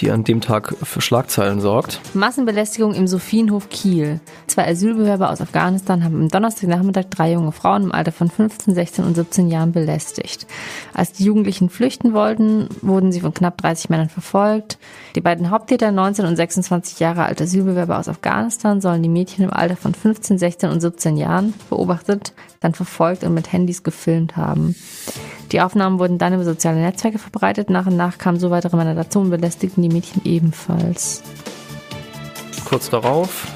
die 0.00 0.10
an 0.10 0.24
dem 0.24 0.40
Tag 0.40 0.74
für 0.82 1.00
Schlagzeilen 1.00 1.60
sorgt. 1.60 2.00
Massenbelästigung 2.14 2.94
im 2.94 3.06
Sophienhof 3.06 3.68
Kiel. 3.68 4.20
Zwei 4.46 4.66
Asylbewerber 4.66 5.30
aus 5.30 5.40
Afghanistan 5.40 6.02
haben 6.04 6.16
am 6.16 6.28
Donnerstagnachmittag 6.28 7.04
drei 7.10 7.32
junge 7.32 7.52
Frauen 7.52 7.84
im 7.84 7.92
Alter 7.92 8.12
von 8.12 8.30
15, 8.30 8.74
16 8.74 9.04
und 9.04 9.14
17 9.14 9.48
Jahren 9.48 9.72
belästigt. 9.72 10.46
Als 10.94 11.12
die 11.12 11.24
Jugendlichen 11.24 11.70
flüchten 11.70 12.12
wollten, 12.12 12.68
wurden 12.82 13.12
sie 13.12 13.20
von 13.20 13.34
knapp 13.34 13.58
30 13.58 13.90
Männern 13.90 14.08
verfolgt. 14.08 14.78
Die 15.14 15.20
beiden 15.20 15.50
Haupttäter, 15.50 15.92
19 15.92 16.24
und 16.24 16.36
26 16.36 17.00
Jahre 17.00 17.24
alte 17.24 17.44
Asylbewerber 17.44 17.98
aus 17.98 18.08
Afghanistan, 18.08 18.80
sollen 18.80 19.02
die 19.02 19.08
Mädchen 19.08 19.44
im 19.44 19.52
Alter 19.52 19.76
von 19.76 19.94
15, 19.94 20.38
16 20.38 20.70
und 20.70 20.80
17 20.80 21.16
Jahren 21.16 21.54
beobachtet, 21.68 22.32
dann 22.60 22.74
verfolgt 22.74 23.24
und 23.24 23.34
mit 23.34 23.52
Handys 23.52 23.82
gefilmt 23.82 24.36
haben. 24.36 24.76
Die 25.50 25.60
Aufnahmen 25.60 25.98
wurden 25.98 26.18
dann 26.18 26.34
über 26.34 26.44
soziale 26.44 26.80
Netzwerke 26.80 27.18
verbreitet. 27.18 27.70
Nach 27.70 27.86
und 27.86 27.96
nach 27.96 28.18
kamen 28.18 28.38
so 28.38 28.50
weitere 28.50 28.76
Männer 28.76 28.94
dazu 28.94 29.20
und 29.20 29.30
belästigten 29.30 29.82
die 29.82 29.88
Mädchen 29.88 30.22
ebenfalls. 30.24 31.22
Kurz 32.64 32.90
darauf, 32.90 33.48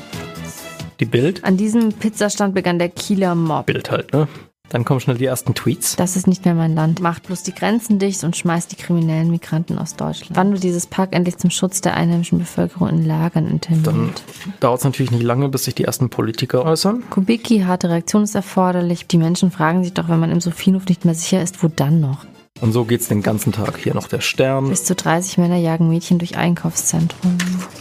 Die 1.01 1.05
Bild? 1.05 1.45
An 1.45 1.57
diesem 1.57 1.93
Pizzastand 1.93 2.55
begann 2.55 2.79
der 2.79 2.89
Kieler 2.89 3.35
Mob. 3.35 3.67
Bild 3.67 3.91
halt, 3.91 4.13
ne? 4.13 4.27
Dann 4.71 4.85
kommen 4.85 4.99
schnell 4.99 5.19
die 5.19 5.27
ersten 5.27 5.55
Tweets. 5.55 5.97
Das 5.97 6.17
ist 6.17 6.27
nicht 6.27 6.45
mehr 6.45 6.55
mein 6.55 6.75
Land. 6.75 7.01
Macht 7.01 7.25
bloß 7.25 7.43
die 7.43 7.55
Grenzen 7.55 7.99
dicht 7.99 8.25
und 8.25 8.37
schmeißt 8.37 8.73
die 8.73 8.77
kriminellen 8.77 9.31
Migranten 9.31 9.79
aus 9.79 9.95
Deutschland. 9.95 10.37
Wann 10.37 10.53
wird 10.53 10.65
dieses 10.65 10.87
Park 10.87 11.15
endlich 11.15 11.37
zum 11.37 11.51
Schutz 11.51 11.81
der 11.81 11.95
einheimischen 11.95 12.39
Bevölkerung 12.39 12.89
in 12.89 13.05
Lagern 13.05 13.47
interniert? 13.47 13.87
Dann 13.87 14.15
dauert 14.61 14.79
es 14.79 14.85
natürlich 14.85 15.13
nicht 15.13 15.23
lange, 15.23 15.49
bis 15.49 15.65
sich 15.65 15.75
die 15.75 15.85
ersten 15.85 16.09
Politiker 16.09 16.65
äußern. 16.65 17.05
Kubicki, 17.11 17.61
harte 17.61 17.91
Reaktion 17.91 18.25
ist 18.25 18.35
erforderlich. 18.35 19.07
Die 19.07 19.19
Menschen 19.19 19.51
fragen 19.51 19.85
sich 19.85 19.93
doch, 19.93 20.09
wenn 20.09 20.19
man 20.19 20.33
im 20.33 20.41
Sophienhof 20.41 20.87
nicht 20.87 21.05
mehr 21.05 21.15
sicher 21.15 21.43
ist, 21.43 21.63
wo 21.63 21.69
dann 21.69 22.01
noch? 22.01 22.25
Und 22.61 22.73
so 22.73 22.85
geht's 22.85 23.09
den 23.09 23.23
ganzen 23.23 23.53
Tag. 23.53 23.79
Hier 23.79 23.95
noch 23.95 24.09
der 24.09 24.21
Stern. 24.21 24.69
Bis 24.71 24.85
zu 24.85 24.95
30 24.95 25.39
Männer 25.39 25.57
jagen 25.57 25.89
Mädchen 25.89 26.19
durch 26.19 26.37
Einkaufszentren. 26.37 27.37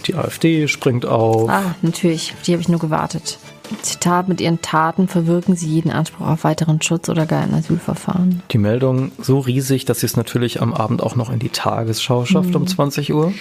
Die 0.05 0.15
AfD 0.15 0.67
springt 0.67 1.05
auf. 1.05 1.49
Ah, 1.49 1.75
natürlich. 1.81 2.33
Auf 2.33 2.41
die 2.41 2.53
habe 2.53 2.61
ich 2.61 2.69
nur 2.69 2.79
gewartet. 2.79 3.37
Zitat, 3.81 4.27
mit 4.27 4.41
ihren 4.41 4.61
Taten 4.61 5.07
verwirken 5.07 5.55
sie 5.55 5.67
jeden 5.67 5.91
Anspruch 5.91 6.27
auf 6.27 6.43
weiteren 6.43 6.81
Schutz 6.81 7.09
oder 7.09 7.25
gar 7.25 7.41
ein 7.41 7.53
Asylverfahren. 7.53 8.43
Die 8.51 8.57
Meldung 8.57 9.11
so 9.19 9.39
riesig, 9.39 9.85
dass 9.85 10.01
sie 10.01 10.05
es 10.05 10.17
natürlich 10.17 10.61
am 10.61 10.73
Abend 10.73 11.01
auch 11.01 11.15
noch 11.15 11.29
in 11.31 11.39
die 11.39 11.49
Tagesschau 11.49 12.25
schafft 12.25 12.49
Mhm. 12.49 12.55
um 12.57 12.67
20 12.67 13.13
Uhr. 13.13 13.33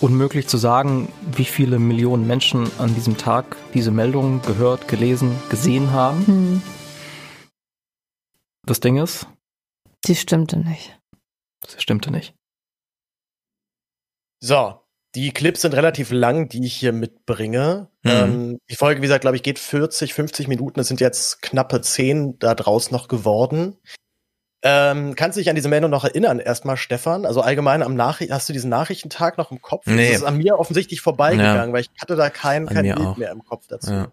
Unmöglich 0.00 0.46
zu 0.46 0.58
sagen, 0.58 1.12
wie 1.36 1.44
viele 1.44 1.78
Millionen 1.78 2.26
Menschen 2.26 2.70
an 2.78 2.94
diesem 2.94 3.16
Tag 3.16 3.56
diese 3.74 3.90
Meldung 3.90 4.42
gehört, 4.42 4.86
gelesen, 4.88 5.32
gesehen 5.50 5.90
haben. 5.92 6.26
Hm, 6.26 6.62
Das 8.66 8.80
Ding 8.80 8.96
ist, 8.98 9.26
die 10.06 10.14
stimmte 10.14 10.58
nicht. 10.58 10.98
das 11.60 11.80
stimmte 11.82 12.10
nicht. 12.10 12.34
So, 14.40 14.77
die 15.14 15.32
Clips 15.32 15.62
sind 15.62 15.74
relativ 15.74 16.10
lang, 16.10 16.48
die 16.48 16.64
ich 16.66 16.74
hier 16.74 16.92
mitbringe. 16.92 17.88
Mhm. 18.02 18.10
Ähm, 18.10 18.58
die 18.70 18.76
Folge, 18.76 19.00
wie 19.00 19.06
gesagt, 19.06 19.22
glaube 19.22 19.36
ich, 19.36 19.42
geht 19.42 19.58
40, 19.58 20.14
50 20.14 20.48
Minuten. 20.48 20.80
Es 20.80 20.88
sind 20.88 21.00
jetzt 21.00 21.40
knappe 21.42 21.80
10 21.80 22.38
da 22.38 22.54
draus 22.54 22.90
noch 22.90 23.08
geworden. 23.08 23.76
Ähm, 24.62 25.14
kannst 25.14 25.36
du 25.36 25.40
dich 25.40 25.48
an 25.48 25.54
diese 25.54 25.68
Meldung 25.68 25.90
noch 25.90 26.04
erinnern, 26.04 26.40
erstmal, 26.40 26.76
Stefan? 26.76 27.24
Also 27.24 27.40
allgemein 27.42 27.82
am 27.82 27.94
Nachricht 27.94 28.32
hast 28.32 28.48
du 28.48 28.52
diesen 28.52 28.70
Nachrichtentag 28.70 29.38
noch 29.38 29.52
im 29.52 29.62
Kopf? 29.62 29.86
Nee. 29.86 30.08
Das 30.08 30.18
ist 30.18 30.24
an 30.24 30.36
mir 30.36 30.58
offensichtlich 30.58 31.00
vorbeigegangen, 31.00 31.68
Ja. 31.68 31.72
weil 31.72 31.82
ich 31.82 31.90
hatte 32.00 32.16
da 32.16 32.28
kein, 32.28 32.66
kein 32.66 32.82
Bild 32.82 32.98
auch. 32.98 33.16
mehr 33.16 33.30
im 33.30 33.44
Kopf 33.44 33.66
dazu. 33.68 33.92
Ja. 33.92 34.08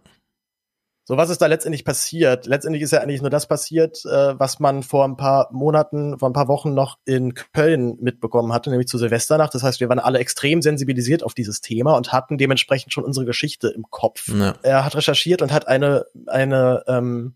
So, 1.07 1.17
was 1.17 1.29
ist 1.29 1.39
da 1.39 1.45
letztendlich 1.45 1.85
passiert? 1.85 2.47
Letztendlich 2.47 2.81
ist 2.81 2.89
ja 2.89 2.99
eigentlich 2.99 3.21
nur 3.21 3.29
das 3.29 3.47
passiert, 3.47 4.03
äh, 4.05 4.39
was 4.39 4.59
man 4.59 4.81
vor 4.81 5.05
ein 5.05 5.17
paar 5.17 5.49
Monaten, 5.51 6.17
vor 6.17 6.27
ein 6.27 6.33
paar 6.33 6.47
Wochen 6.47 6.73
noch 6.73 6.97
in 7.05 7.35
Köln 7.35 7.97
mitbekommen 8.01 8.51
hatte, 8.51 8.71
nämlich 8.71 8.87
zur 8.87 8.99
Silvesternacht. 8.99 9.53
Das 9.53 9.61
heißt, 9.61 9.79
wir 9.79 9.87
waren 9.87 9.99
alle 9.99 10.17
extrem 10.17 10.63
sensibilisiert 10.63 11.21
auf 11.21 11.35
dieses 11.35 11.61
Thema 11.61 11.95
und 11.95 12.11
hatten 12.11 12.39
dementsprechend 12.39 12.91
schon 12.91 13.03
unsere 13.03 13.27
Geschichte 13.27 13.67
im 13.67 13.83
Kopf. 13.91 14.29
Ja. 14.29 14.55
Er 14.63 14.83
hat 14.83 14.95
recherchiert 14.95 15.43
und 15.43 15.53
hat 15.53 15.67
eine, 15.67 16.05
eine, 16.25 16.83
ähm, 16.87 17.35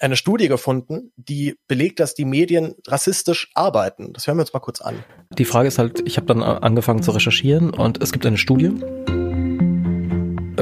eine 0.00 0.16
Studie 0.16 0.48
gefunden, 0.48 1.12
die 1.16 1.58
belegt, 1.68 2.00
dass 2.00 2.14
die 2.14 2.24
Medien 2.24 2.76
rassistisch 2.86 3.50
arbeiten. 3.54 4.14
Das 4.14 4.26
hören 4.26 4.38
wir 4.38 4.42
uns 4.42 4.54
mal 4.54 4.60
kurz 4.60 4.80
an. 4.80 5.04
Die 5.36 5.44
Frage 5.44 5.68
ist 5.68 5.78
halt, 5.78 6.02
ich 6.06 6.16
habe 6.16 6.26
dann 6.26 6.42
angefangen 6.42 7.02
zu 7.02 7.10
recherchieren 7.10 7.74
und 7.74 8.02
es 8.02 8.12
gibt 8.12 8.24
eine 8.24 8.38
Studie 8.38 8.72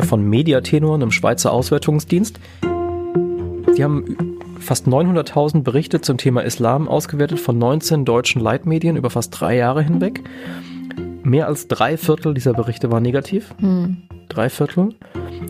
von 0.03 0.23
Mediatenor, 0.29 0.95
einem 0.95 1.11
Schweizer 1.11 1.53
Auswertungsdienst. 1.53 2.39
Die 3.77 3.85
haben 3.85 4.39
fast 4.61 4.87
900.000 4.87 5.63
Berichte 5.63 6.01
zum 6.01 6.17
Thema 6.17 6.43
Islam 6.43 6.89
ausgewertet 6.89 7.41
von 7.41 7.59
19 7.59 8.05
deutschen 8.05 8.41
Leitmedien 8.41 8.97
über 8.97 9.11
fast 9.11 9.39
drei 9.39 9.57
Jahre 9.57 9.83
hinweg. 9.83 10.23
Mehr 11.23 11.49
als 11.49 11.69
drei 11.69 11.97
Viertel 11.97 12.35
dieser 12.35 12.53
Berichte 12.53 12.91
waren 12.91 13.03
negativ. 13.03 13.55
Hm. 13.61 14.03
Drei 14.29 14.49
Viertel. 14.51 14.95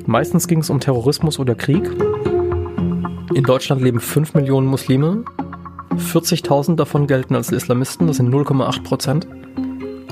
Meistens 0.06 0.48
ging 0.48 0.60
es 0.60 0.70
um 0.70 0.80
Terrorismus 0.80 1.38
oder 1.38 1.54
Krieg. 1.54 1.90
In 3.34 3.42
Deutschland 3.44 3.82
leben 3.82 4.00
5 4.00 4.34
Millionen 4.34 4.66
Muslime. 4.66 5.24
40.000 5.96 6.76
davon 6.76 7.06
gelten 7.06 7.34
als 7.34 7.50
Islamisten, 7.50 8.06
das 8.06 8.16
sind 8.16 8.32
0,8 8.32 8.82
Prozent. 8.82 9.26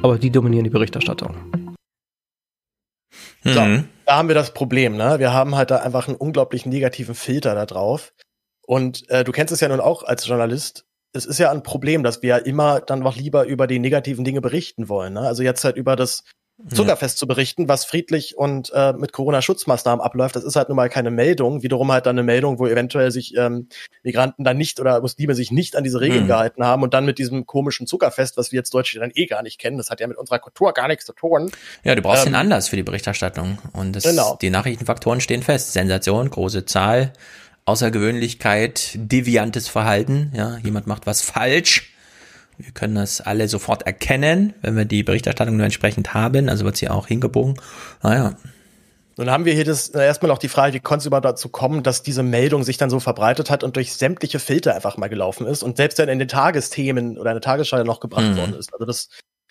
Aber 0.02 0.18
die 0.18 0.30
dominieren 0.30 0.64
die 0.64 0.70
Berichterstattung. 0.70 1.34
So, 3.44 3.60
Mhm. 3.60 3.84
Da 4.06 4.16
haben 4.16 4.28
wir 4.28 4.34
das 4.34 4.54
Problem, 4.54 4.96
ne? 4.96 5.18
Wir 5.18 5.32
haben 5.32 5.56
halt 5.56 5.70
da 5.70 5.78
einfach 5.78 6.08
einen 6.08 6.16
unglaublich 6.16 6.66
negativen 6.66 7.14
Filter 7.14 7.54
da 7.54 7.66
drauf. 7.66 8.12
Und 8.66 9.08
äh, 9.10 9.24
du 9.24 9.32
kennst 9.32 9.52
es 9.52 9.60
ja 9.60 9.68
nun 9.68 9.80
auch 9.80 10.02
als 10.02 10.26
Journalist. 10.26 10.86
Es 11.12 11.26
ist 11.26 11.38
ja 11.38 11.50
ein 11.50 11.62
Problem, 11.62 12.02
dass 12.02 12.22
wir 12.22 12.28
ja 12.30 12.36
immer 12.36 12.80
dann 12.80 13.00
noch 13.00 13.16
lieber 13.16 13.44
über 13.44 13.66
die 13.66 13.78
negativen 13.78 14.24
Dinge 14.24 14.40
berichten 14.40 14.88
wollen. 14.88 15.14
Ne? 15.14 15.20
Also 15.20 15.42
jetzt 15.42 15.64
halt 15.64 15.76
über 15.76 15.96
das 15.96 16.24
Zuckerfest 16.72 17.18
zu 17.18 17.26
berichten, 17.26 17.68
was 17.68 17.84
friedlich 17.84 18.36
und 18.38 18.70
äh, 18.74 18.92
mit 18.92 19.12
Corona-Schutzmaßnahmen 19.12 20.04
abläuft, 20.04 20.36
das 20.36 20.44
ist 20.44 20.54
halt 20.56 20.68
nun 20.68 20.76
mal 20.76 20.88
keine 20.88 21.10
Meldung. 21.10 21.62
Wiederum 21.62 21.90
halt 21.90 22.06
dann 22.06 22.16
eine 22.16 22.22
Meldung, 22.22 22.58
wo 22.58 22.66
eventuell 22.66 23.10
sich 23.10 23.36
ähm, 23.36 23.68
Migranten 24.02 24.44
dann 24.44 24.56
nicht 24.56 24.78
oder 24.80 25.00
Muslime 25.00 25.34
sich 25.34 25.50
nicht 25.50 25.76
an 25.76 25.84
diese 25.84 26.00
Regeln 26.00 26.24
Mhm. 26.24 26.28
gehalten 26.28 26.64
haben 26.64 26.82
und 26.82 26.94
dann 26.94 27.04
mit 27.04 27.18
diesem 27.18 27.46
komischen 27.46 27.86
Zuckerfest, 27.86 28.36
was 28.36 28.52
wir 28.52 28.58
jetzt 28.58 28.72
Deutsche 28.74 28.98
dann 29.00 29.10
eh 29.14 29.26
gar 29.26 29.42
nicht 29.42 29.58
kennen, 29.58 29.76
das 29.76 29.90
hat 29.90 30.00
ja 30.00 30.06
mit 30.06 30.16
unserer 30.18 30.38
Kultur 30.38 30.72
gar 30.72 30.88
nichts 30.88 31.04
zu 31.06 31.12
tun. 31.12 31.50
Ja, 31.84 31.94
du 31.94 32.02
brauchst 32.02 32.26
Ähm, 32.26 32.32
den 32.32 32.36
Anlass 32.36 32.68
für 32.68 32.76
die 32.76 32.82
Berichterstattung. 32.82 33.58
Und 33.72 33.96
das, 33.96 34.04
Genau. 34.04 34.38
die 34.40 34.50
Nachrichtenfaktoren 34.50 35.20
stehen 35.20 35.42
fest. 35.42 35.72
Sensation, 35.72 36.30
große 36.30 36.64
Zahl, 36.66 37.12
Außergewöhnlichkeit, 37.64 38.90
deviantes 38.94 39.68
Verhalten. 39.68 40.32
Ja, 40.34 40.58
jemand 40.62 40.86
macht 40.86 41.06
was 41.06 41.22
falsch. 41.22 41.91
Wir 42.58 42.72
können 42.72 42.94
das 42.94 43.20
alle 43.20 43.48
sofort 43.48 43.82
erkennen, 43.86 44.54
wenn 44.62 44.76
wir 44.76 44.84
die 44.84 45.02
Berichterstattung 45.02 45.56
nur 45.56 45.64
entsprechend 45.64 46.14
haben. 46.14 46.48
Also 46.48 46.64
wird 46.64 46.76
sie 46.76 46.88
auch 46.88 47.06
hingebogen. 47.08 47.54
Naja, 48.02 48.34
Nun 49.16 49.30
haben 49.30 49.44
wir 49.44 49.52
hier 49.54 49.64
das 49.64 49.90
äh, 49.90 50.04
erstmal 50.04 50.28
noch 50.30 50.38
die 50.38 50.48
Frage, 50.48 50.74
wie 50.74 50.80
konnte 50.80 51.00
es 51.02 51.06
überhaupt 51.06 51.24
dazu 51.26 51.48
kommen, 51.48 51.82
dass 51.82 52.02
diese 52.02 52.22
Meldung 52.22 52.62
sich 52.64 52.78
dann 52.78 52.88
so 52.90 52.98
verbreitet 53.00 53.50
hat 53.50 53.62
und 53.64 53.76
durch 53.76 53.92
sämtliche 53.94 54.38
Filter 54.38 54.74
einfach 54.74 54.96
mal 54.96 55.08
gelaufen 55.08 55.46
ist 55.46 55.62
und 55.62 55.76
selbst 55.76 55.98
dann 55.98 56.08
in 56.08 56.18
den 56.18 56.28
Tagesthemen 56.28 57.18
oder 57.18 57.30
in 57.30 57.34
der 57.36 57.42
Tagesschau 57.42 57.82
noch 57.84 58.00
gebracht 58.00 58.24
Mhm. 58.32 58.36
worden 58.38 58.54
ist. 58.54 58.72
Also 58.72 58.86
das, 58.86 59.08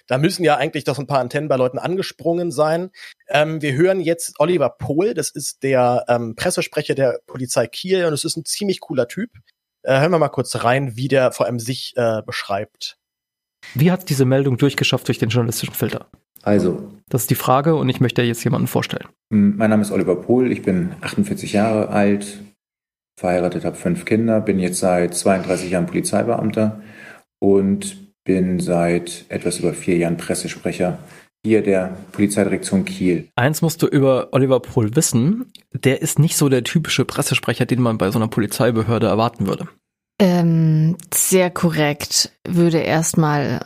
da 0.07 0.18
müssen 0.18 0.44
ja 0.44 0.57
eigentlich 0.57 0.84
doch 0.84 0.98
ein 0.98 1.06
paar 1.07 1.19
Antennen 1.19 1.48
bei 1.48 1.57
Leuten 1.57 1.78
angesprungen 1.80 2.52
sein. 2.52 2.90
Ähm, 3.30 3.61
wir 3.61 3.73
hören 3.73 3.99
jetzt 4.02 4.34
Oliver 4.40 4.69
Pohl, 4.69 5.14
das 5.14 5.30
ist 5.30 5.61
der 5.64 6.06
ähm, 6.07 6.36
Pressesprecher 6.36 6.95
der 6.95 7.19
Polizei 7.28 7.68
Kiel 7.68 8.06
und 8.06 8.14
es 8.14 8.26
ist 8.26 8.38
ein 8.38 8.45
ziemlich 8.45 8.80
cooler 8.80 9.07
Typ. 9.07 9.30
Äh, 9.83 9.99
hören 9.99 10.11
wir 10.11 10.19
mal 10.19 10.29
kurz 10.29 10.63
rein, 10.63 10.95
wie 10.95 11.07
der 11.07 11.31
vor 11.31 11.45
allem 11.45 11.59
sich 11.59 11.93
äh, 11.95 12.21
beschreibt. 12.25 12.97
Wie 13.73 13.91
hat 13.91 14.09
diese 14.09 14.25
Meldung 14.25 14.57
durchgeschafft 14.57 15.07
durch 15.07 15.19
den 15.19 15.29
journalistischen 15.29 15.75
Filter? 15.75 16.07
Also, 16.43 16.91
Das 17.09 17.21
ist 17.21 17.29
die 17.29 17.35
Frage 17.35 17.75
und 17.75 17.87
ich 17.89 17.99
möchte 17.99 18.21
jetzt 18.23 18.43
jemanden 18.43 18.67
vorstellen. 18.67 19.07
mein 19.29 19.69
Name 19.69 19.83
ist 19.83 19.91
Oliver 19.91 20.15
Pohl, 20.15 20.51
ich 20.51 20.63
bin 20.63 20.93
48 21.01 21.53
Jahre 21.53 21.89
alt, 21.89 22.39
verheiratet, 23.19 23.63
habe 23.65 23.75
fünf 23.75 24.05
Kinder, 24.05 24.41
bin 24.41 24.57
jetzt 24.57 24.79
seit 24.79 25.13
32 25.13 25.69
Jahren 25.69 25.85
Polizeibeamter 25.85 26.81
und 27.39 27.97
bin 28.23 28.59
seit 28.59 29.25
etwas 29.29 29.59
über 29.59 29.73
vier 29.73 29.97
Jahren 29.97 30.17
Pressesprecher 30.17 30.97
hier 31.45 31.63
der 31.63 31.97
Polizeidirektion 32.11 32.85
Kiel. 32.85 33.30
Eins 33.35 33.61
musst 33.61 33.81
du 33.81 33.88
über 33.88 34.30
Oliver 34.31 34.59
Pohl 34.59 34.95
wissen, 34.95 35.51
der 35.73 36.01
ist 36.01 36.19
nicht 36.19 36.38
so 36.38 36.49
der 36.49 36.63
typische 36.63 37.05
Pressesprecher, 37.05 37.65
den 37.65 37.81
man 37.81 37.97
bei 37.97 38.11
so 38.11 38.19
einer 38.19 38.27
Polizeibehörde 38.27 39.07
erwarten 39.07 39.47
würde. 39.47 39.68
Ähm, 40.19 40.97
sehr 41.11 41.49
korrekt. 41.49 42.31
Würde 42.47 42.78
erstmal, 42.78 43.65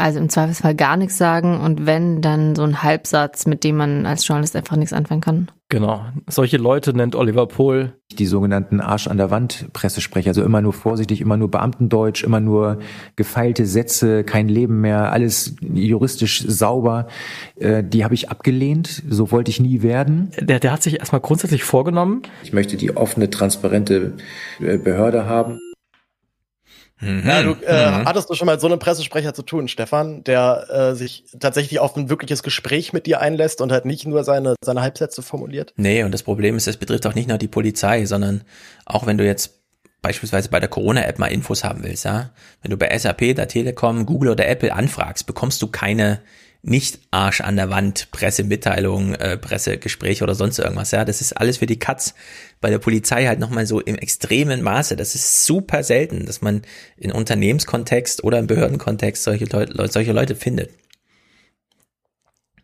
also 0.00 0.18
im 0.18 0.28
Zweifelsfall 0.28 0.74
gar 0.74 0.96
nichts 0.96 1.18
sagen 1.18 1.60
und 1.60 1.86
wenn, 1.86 2.20
dann 2.20 2.54
so 2.54 2.62
ein 2.62 2.82
Halbsatz, 2.82 3.46
mit 3.46 3.64
dem 3.64 3.76
man 3.76 4.06
als 4.06 4.26
Journalist 4.26 4.56
einfach 4.56 4.76
nichts 4.76 4.92
anfangen 4.92 5.20
kann. 5.20 5.48
Genau. 5.70 6.04
Solche 6.26 6.56
Leute 6.56 6.92
nennt 6.94 7.14
Oliver 7.14 7.46
Pohl. 7.46 7.92
Die 8.18 8.26
sogenannten 8.26 8.80
Arsch 8.80 9.06
an 9.06 9.18
der 9.18 9.30
Wand 9.30 9.72
Pressesprecher, 9.72 10.30
also 10.30 10.42
immer 10.42 10.60
nur 10.60 10.72
vorsichtig, 10.72 11.20
immer 11.20 11.36
nur 11.36 11.48
Beamtendeutsch, 11.48 12.24
immer 12.24 12.40
nur 12.40 12.80
gefeilte 13.14 13.66
Sätze, 13.66 14.24
kein 14.24 14.48
Leben 14.48 14.80
mehr, 14.80 15.12
alles 15.12 15.54
juristisch 15.60 16.44
sauber. 16.44 17.06
Äh, 17.54 17.84
die 17.84 18.02
habe 18.02 18.14
ich 18.14 18.28
abgelehnt, 18.28 19.04
so 19.08 19.30
wollte 19.30 19.52
ich 19.52 19.60
nie 19.60 19.82
werden. 19.82 20.32
Der, 20.40 20.58
der 20.58 20.72
hat 20.72 20.82
sich 20.82 20.98
erstmal 20.98 21.20
grundsätzlich 21.20 21.62
vorgenommen. 21.62 22.22
Ich 22.42 22.52
möchte 22.52 22.76
die 22.76 22.96
offene, 22.96 23.30
transparente 23.30 24.14
äh, 24.58 24.76
Behörde 24.76 25.26
haben. 25.26 25.60
Ja, 27.00 27.42
du 27.42 27.52
äh, 27.64 27.90
Mhm. 27.90 28.04
hattest 28.04 28.28
du 28.28 28.34
schon 28.34 28.46
mal 28.46 28.60
so 28.60 28.66
einem 28.66 28.78
Pressesprecher 28.78 29.32
zu 29.32 29.42
tun, 29.42 29.68
Stefan, 29.68 30.22
der 30.24 30.66
äh, 30.70 30.94
sich 30.94 31.24
tatsächlich 31.38 31.78
auf 31.78 31.96
ein 31.96 32.10
wirkliches 32.10 32.42
Gespräch 32.42 32.92
mit 32.92 33.06
dir 33.06 33.20
einlässt 33.20 33.60
und 33.60 33.72
halt 33.72 33.86
nicht 33.86 34.06
nur 34.06 34.22
seine, 34.24 34.54
seine 34.62 34.82
Halbsätze 34.82 35.22
formuliert? 35.22 35.72
Nee, 35.76 36.02
und 36.04 36.12
das 36.12 36.22
Problem 36.22 36.56
ist, 36.56 36.66
es 36.68 36.76
betrifft 36.76 37.06
auch 37.06 37.14
nicht 37.14 37.28
nur 37.28 37.38
die 37.38 37.48
Polizei, 37.48 38.04
sondern 38.04 38.42
auch 38.84 39.06
wenn 39.06 39.16
du 39.16 39.24
jetzt 39.24 39.54
beispielsweise 40.02 40.48
bei 40.50 40.60
der 40.60 40.68
Corona-App 40.68 41.18
mal 41.18 41.26
Infos 41.28 41.64
haben 41.64 41.82
willst, 41.82 42.04
ja. 42.04 42.30
Wenn 42.62 42.70
du 42.70 42.76
bei 42.76 42.96
SAP, 42.96 43.34
der 43.34 43.48
Telekom, 43.48 44.04
Google 44.06 44.30
oder 44.30 44.46
Apple 44.46 44.72
anfragst, 44.72 45.26
bekommst 45.26 45.62
du 45.62 45.68
keine 45.68 46.20
nicht 46.62 47.00
Arsch 47.10 47.40
an 47.40 47.56
der 47.56 47.70
Wand, 47.70 48.10
Pressemitteilung, 48.10 49.14
äh, 49.14 49.38
Pressegespräch 49.38 50.22
oder 50.22 50.34
sonst 50.34 50.58
irgendwas, 50.58 50.90
ja. 50.90 51.04
Das 51.04 51.20
ist 51.20 51.32
alles 51.32 51.58
für 51.58 51.66
die 51.66 51.78
Katz. 51.78 52.14
Bei 52.60 52.70
der 52.70 52.78
Polizei 52.78 53.26
halt 53.26 53.38
nochmal 53.38 53.66
so 53.66 53.80
im 53.80 53.96
extremen 53.96 54.62
Maße. 54.62 54.96
Das 54.96 55.14
ist 55.14 55.46
super 55.46 55.82
selten, 55.82 56.26
dass 56.26 56.42
man 56.42 56.62
in 56.96 57.12
Unternehmenskontext 57.12 58.24
oder 58.24 58.38
im 58.38 58.46
Behördenkontext 58.46 59.22
solche 59.22 59.46
Leute, 59.46 59.88
solche 59.88 60.12
Leute 60.12 60.34
findet. 60.34 60.70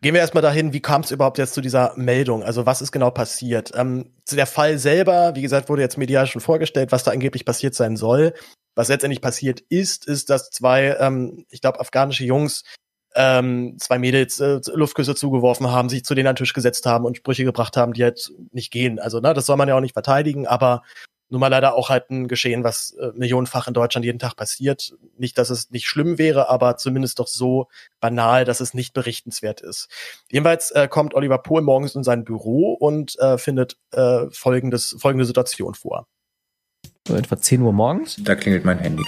Gehen 0.01 0.13
wir 0.13 0.21
erstmal 0.21 0.43
dahin, 0.43 0.73
wie 0.73 0.79
kam 0.79 1.01
es 1.01 1.09
überhaupt 1.09 1.39
jetzt 1.39 1.55
zu 1.55 1.61
dieser 1.61 1.93
Meldung? 1.95 2.43
Also 2.43 2.67
was 2.67 2.83
ist 2.83 2.91
genau 2.91 3.09
passiert? 3.09 3.71
Ähm, 3.75 4.13
der 4.31 4.45
Fall 4.45 4.77
selber, 4.77 5.33
wie 5.35 5.41
gesagt, 5.41 5.69
wurde 5.69 5.81
jetzt 5.81 5.97
medial 5.97 6.27
schon 6.27 6.41
vorgestellt, 6.41 6.91
was 6.91 7.03
da 7.03 7.11
angeblich 7.11 7.45
passiert 7.45 7.73
sein 7.73 7.97
soll. 7.97 8.33
Was 8.75 8.89
letztendlich 8.89 9.21
passiert 9.21 9.59
ist, 9.69 10.05
ist, 10.05 10.29
dass 10.29 10.51
zwei, 10.51 10.95
ähm, 10.99 11.45
ich 11.49 11.61
glaube, 11.61 11.79
afghanische 11.79 12.25
Jungs 12.25 12.63
ähm, 13.17 13.75
zwei 13.79 13.97
Mädels 13.97 14.39
äh, 14.39 14.59
Luftküsse 14.73 15.15
zugeworfen 15.15 15.71
haben, 15.71 15.89
sich 15.89 16.05
zu 16.05 16.13
denen 16.13 16.27
an 16.27 16.35
den 16.35 16.39
Tisch 16.39 16.53
gesetzt 16.53 16.85
haben 16.85 17.03
und 17.05 17.17
Sprüche 17.17 17.43
gebracht 17.43 17.75
haben, 17.75 17.93
die 17.93 18.03
halt 18.03 18.31
nicht 18.51 18.71
gehen. 18.71 18.99
Also, 18.99 19.19
ne, 19.19 19.33
das 19.33 19.47
soll 19.47 19.57
man 19.57 19.67
ja 19.67 19.75
auch 19.75 19.81
nicht 19.81 19.93
verteidigen, 19.93 20.45
aber 20.45 20.83
nun 21.29 21.41
mal 21.41 21.47
leider 21.47 21.73
auch 21.73 21.89
halt 21.89 22.09
ein 22.09 22.27
Geschehen, 22.27 22.63
was 22.63 22.91
äh, 22.91 23.11
millionenfach 23.15 23.67
in 23.67 23.73
Deutschland 23.73 24.05
jeden 24.05 24.19
Tag 24.19 24.35
passiert. 24.35 24.95
Nicht, 25.17 25.37
dass 25.37 25.49
es 25.49 25.71
nicht 25.71 25.87
schlimm 25.87 26.17
wäre, 26.17 26.47
aber 26.49 26.77
zumindest 26.77 27.19
doch 27.19 27.27
so 27.27 27.67
banal, 27.99 28.45
dass 28.45 28.61
es 28.61 28.73
nicht 28.73 28.93
berichtenswert 28.93 29.61
ist. 29.61 29.89
Jedenfalls 30.31 30.71
äh, 30.71 30.87
kommt 30.87 31.15
Oliver 31.15 31.39
Pohl 31.39 31.63
morgens 31.63 31.95
in 31.95 32.03
sein 32.03 32.23
Büro 32.23 32.73
und 32.73 33.17
äh, 33.19 33.37
findet 33.37 33.77
äh, 33.91 34.27
folgendes, 34.31 34.95
folgende 34.99 35.25
Situation 35.25 35.73
vor. 35.73 36.07
So 37.07 37.15
etwa 37.15 37.37
10 37.37 37.61
Uhr 37.61 37.73
morgens. 37.73 38.17
Da 38.19 38.35
klingelt 38.35 38.63
mein 38.63 38.79
Handy. 38.79 39.03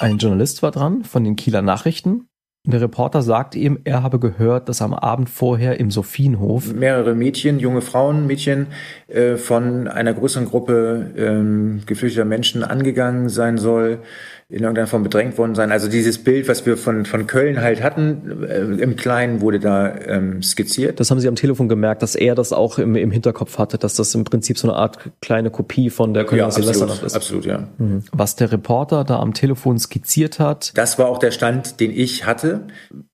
Ein 0.00 0.18
Journalist 0.18 0.62
war 0.62 0.72
dran 0.72 1.04
von 1.04 1.22
den 1.22 1.36
Kieler 1.36 1.62
Nachrichten 1.62 2.28
der 2.64 2.80
Reporter 2.80 3.22
sagt 3.22 3.56
ihm, 3.56 3.80
er 3.82 4.04
habe 4.04 4.20
gehört, 4.20 4.68
dass 4.68 4.82
am 4.82 4.94
Abend 4.94 5.28
vorher 5.28 5.80
im 5.80 5.90
Sophienhof 5.90 6.72
mehrere 6.72 7.14
Mädchen, 7.14 7.58
junge 7.58 7.80
Frauen, 7.80 8.26
Mädchen 8.28 8.68
äh, 9.08 9.36
von 9.36 9.88
einer 9.88 10.14
größeren 10.14 10.46
Gruppe 10.46 11.10
ähm, 11.16 11.82
geflüchteter 11.86 12.24
Menschen 12.24 12.62
angegangen 12.62 13.28
sein 13.28 13.58
soll 13.58 13.98
in 14.52 14.64
irgendeiner 14.64 14.86
Form 14.86 15.02
bedrängt 15.02 15.38
worden 15.38 15.54
sein. 15.54 15.72
Also 15.72 15.88
dieses 15.88 16.22
Bild, 16.22 16.46
was 16.46 16.66
wir 16.66 16.76
von, 16.76 17.06
von 17.06 17.26
Köln 17.26 17.62
halt 17.62 17.82
hatten, 17.82 18.44
äh, 18.46 18.60
im 18.82 18.96
Kleinen 18.96 19.40
wurde 19.40 19.58
da 19.58 19.94
ähm, 20.06 20.42
skizziert. 20.42 21.00
Das 21.00 21.10
haben 21.10 21.20
Sie 21.20 21.28
am 21.28 21.36
Telefon 21.36 21.70
gemerkt, 21.70 22.02
dass 22.02 22.14
er 22.14 22.34
das 22.34 22.52
auch 22.52 22.78
im, 22.78 22.94
im 22.94 23.10
Hinterkopf 23.10 23.56
hatte, 23.56 23.78
dass 23.78 23.94
das 23.94 24.14
im 24.14 24.24
Prinzip 24.24 24.58
so 24.58 24.68
eine 24.68 24.76
Art 24.76 24.98
kleine 25.22 25.50
Kopie 25.50 25.88
von 25.88 26.12
der 26.12 26.26
Kölner 26.26 26.42
ja, 26.42 26.46
absolut, 26.48 27.02
ist. 27.02 27.16
Absolut, 27.16 27.46
ja. 27.46 27.68
Mhm. 27.78 28.02
Was 28.12 28.36
der 28.36 28.52
Reporter 28.52 29.04
da 29.04 29.20
am 29.20 29.32
Telefon 29.32 29.78
skizziert 29.78 30.38
hat. 30.38 30.76
Das 30.76 30.98
war 30.98 31.08
auch 31.08 31.18
der 31.18 31.30
Stand, 31.30 31.80
den 31.80 31.90
ich 31.90 32.26
hatte. 32.26 32.66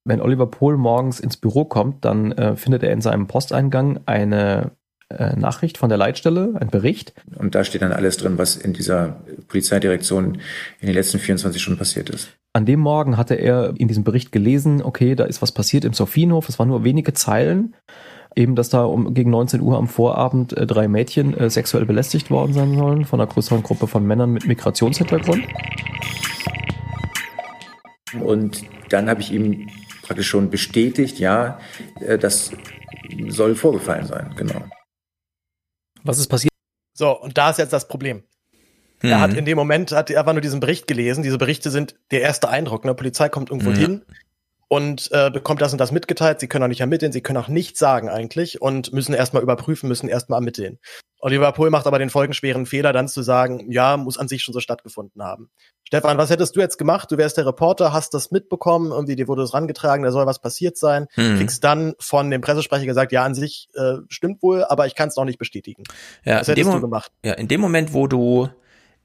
Wenn 0.05 0.21
Oliver 0.21 0.49
Pohl 0.49 0.77
morgens 0.77 1.21
ins 1.21 1.37
Büro 1.37 1.65
kommt, 1.65 2.05
dann 2.05 2.33
äh, 2.33 2.57
findet 2.57 2.83
er 2.83 2.91
in 2.91 3.01
seinem 3.01 3.29
Posteingang 3.29 4.01
eine 4.07 4.73
Nachricht 5.11 5.79
von 5.79 5.89
der 5.89 5.97
Leitstelle, 5.97 6.55
ein 6.61 6.69
Bericht. 6.69 7.15
Und 7.35 7.55
da 7.55 7.65
steht 7.65 7.81
dann 7.81 7.93
alles 7.93 8.19
drin, 8.19 8.37
was 8.37 8.57
in 8.57 8.75
dieser 8.75 9.21
Polizeidirektion 9.49 10.39
in 10.81 10.87
den 10.87 10.95
letzten 10.95 11.19
24 11.19 11.63
Stunden 11.63 11.79
passiert 11.79 12.11
ist. 12.11 12.29
An 12.53 12.67
dem 12.67 12.81
Morgen 12.81 13.17
hatte 13.17 13.35
er 13.35 13.73
in 13.79 13.89
diesem 13.89 14.05
Bericht 14.05 14.33
gelesen, 14.33 14.83
okay, 14.83 15.15
da 15.15 15.25
ist 15.25 15.41
was 15.41 15.53
passiert 15.53 15.85
im 15.85 15.93
Sophienhof, 15.93 16.49
es 16.49 16.59
waren 16.59 16.69
nur 16.69 16.85
wenige 16.85 17.15
Zeilen. 17.15 17.75
Eben, 18.37 18.55
dass 18.55 18.69
da 18.69 18.85
um 18.85 19.15
gegen 19.15 19.31
19 19.31 19.61
Uhr 19.61 19.79
am 19.79 19.89
Vorabend 19.89 20.53
äh, 20.53 20.67
drei 20.67 20.87
Mädchen 20.87 21.37
äh, 21.37 21.51
sexuell 21.51 21.87
belästigt 21.87 22.31
worden 22.31 22.53
sein 22.53 22.77
sollen 22.77 23.05
von 23.05 23.21
einer 23.21 23.29
größeren 23.29 23.63
Gruppe 23.63 23.87
von 23.87 24.07
Männern 24.07 24.33
mit 24.33 24.47
Migrationshintergrund. 24.47 25.43
Und 28.21 28.63
dann 28.91 29.09
habe 29.09 29.23
ich 29.23 29.33
ihm 29.33 29.69
praktisch 30.03 30.29
schon 30.29 30.51
bestätigt, 30.51 31.19
ja, 31.19 31.59
äh, 32.01 32.19
das 32.19 32.53
soll 33.29 33.55
vorgefallen 33.55 34.07
sein, 34.07 34.31
genau. 34.37 34.63
Was 36.09 36.19
ist 36.19 36.29
passiert? 36.29 36.55
So, 36.95 37.11
und 37.21 37.37
da 37.37 37.51
ist 37.51 37.59
jetzt 37.59 37.75
das 37.75 37.87
Problem. 37.87 38.23
Mhm. 39.03 39.11
Er 39.11 39.21
hat 39.21 39.35
in 39.35 39.45
dem 39.45 39.59
Moment, 39.59 39.93
hat 39.93 40.09
er 40.11 40.21
einfach 40.21 40.33
nur 40.33 40.41
diesen 40.41 40.59
Bericht 40.59 40.87
gelesen. 40.87 41.23
Diese 41.23 41.37
Berichte 41.37 41.71
sind 41.71 41.97
der 42.11 42.23
erste 42.23 42.49
Eindruck. 42.49 42.87
Ne? 42.87 42.95
Polizei 42.95 43.29
kommt 43.29 43.51
irgendwo 43.51 43.71
mhm. 43.71 43.77
hin 43.77 44.03
und 44.69 45.09
äh, 45.13 45.31
bekommt 45.31 45.63
das 45.63 45.73
und 45.73 45.79
das 45.79 45.93
mitgeteilt. 45.93 46.41
Sie 46.41 46.47
können 46.47 46.65
auch 46.65 46.69
nicht 46.69 46.81
ermitteln, 46.81 47.11
sie 47.11 47.23
können 47.23 47.39
auch 47.39 47.49
nichts 47.49 47.79
sagen 47.79 48.09
eigentlich 48.09 48.61
und 48.61 48.93
müssen 48.93 49.15
erstmal 49.15 49.43
überprüfen, 49.43 49.89
müssen 49.89 50.09
erstmal 50.09 50.39
ermitteln. 50.39 50.79
Oliver 51.21 51.51
Pohl 51.53 51.71
macht 51.71 51.87
aber 51.87 51.99
den 51.99 52.11
folgenschweren 52.11 52.67
Fehler, 52.67 52.93
dann 52.93 53.09
zu 53.09 53.23
sagen, 53.23 53.73
ja, 53.73 53.97
muss 53.97 54.19
an 54.19 54.29
sich 54.29 54.43
schon 54.43 54.55
so 54.55 54.61
stattgefunden 54.61 55.23
haben. 55.23 55.51
Stefan, 55.85 56.19
was 56.19 56.31
hättest 56.31 56.55
du 56.55 56.61
jetzt 56.61 56.77
gemacht? 56.77 57.11
Du 57.11 57.17
wärst 57.17 57.39
der 57.39 57.47
Reporter, 57.47 57.93
hast 57.93 58.15
das 58.15 58.31
mitbekommen, 58.31 58.93
irgendwie 58.93 59.17
dir 59.17 59.27
wurde 59.27 59.43
es 59.43 59.55
rangetragen, 59.55 60.05
da 60.05 60.13
soll 60.13 60.27
was 60.27 60.39
passiert 60.39 60.77
sein, 60.77 61.07
hm. 61.15 61.39
kriegst 61.39 61.65
dann 61.65 61.95
von 61.99 62.31
dem 62.31 62.41
Pressesprecher 62.41 62.87
gesagt, 62.87 63.11
ja, 63.11 63.25
an 63.25 63.35
sich 63.35 63.69
äh, 63.75 63.95
stimmt 64.09 64.43
wohl, 64.43 64.65
aber 64.65 64.87
ich 64.87 64.95
kann 64.95 65.09
es 65.09 65.17
noch 65.17 65.25
nicht 65.25 65.39
bestätigen. 65.39 65.85
Ja, 66.25 66.41
was 66.41 66.49
hättest 66.49 66.71
du 66.71 66.81
gemacht? 66.81 67.11
Ja, 67.25 67.33
in 67.33 67.49
dem 67.49 67.61
Moment, 67.61 67.95
wo 67.95 68.07
du 68.07 68.49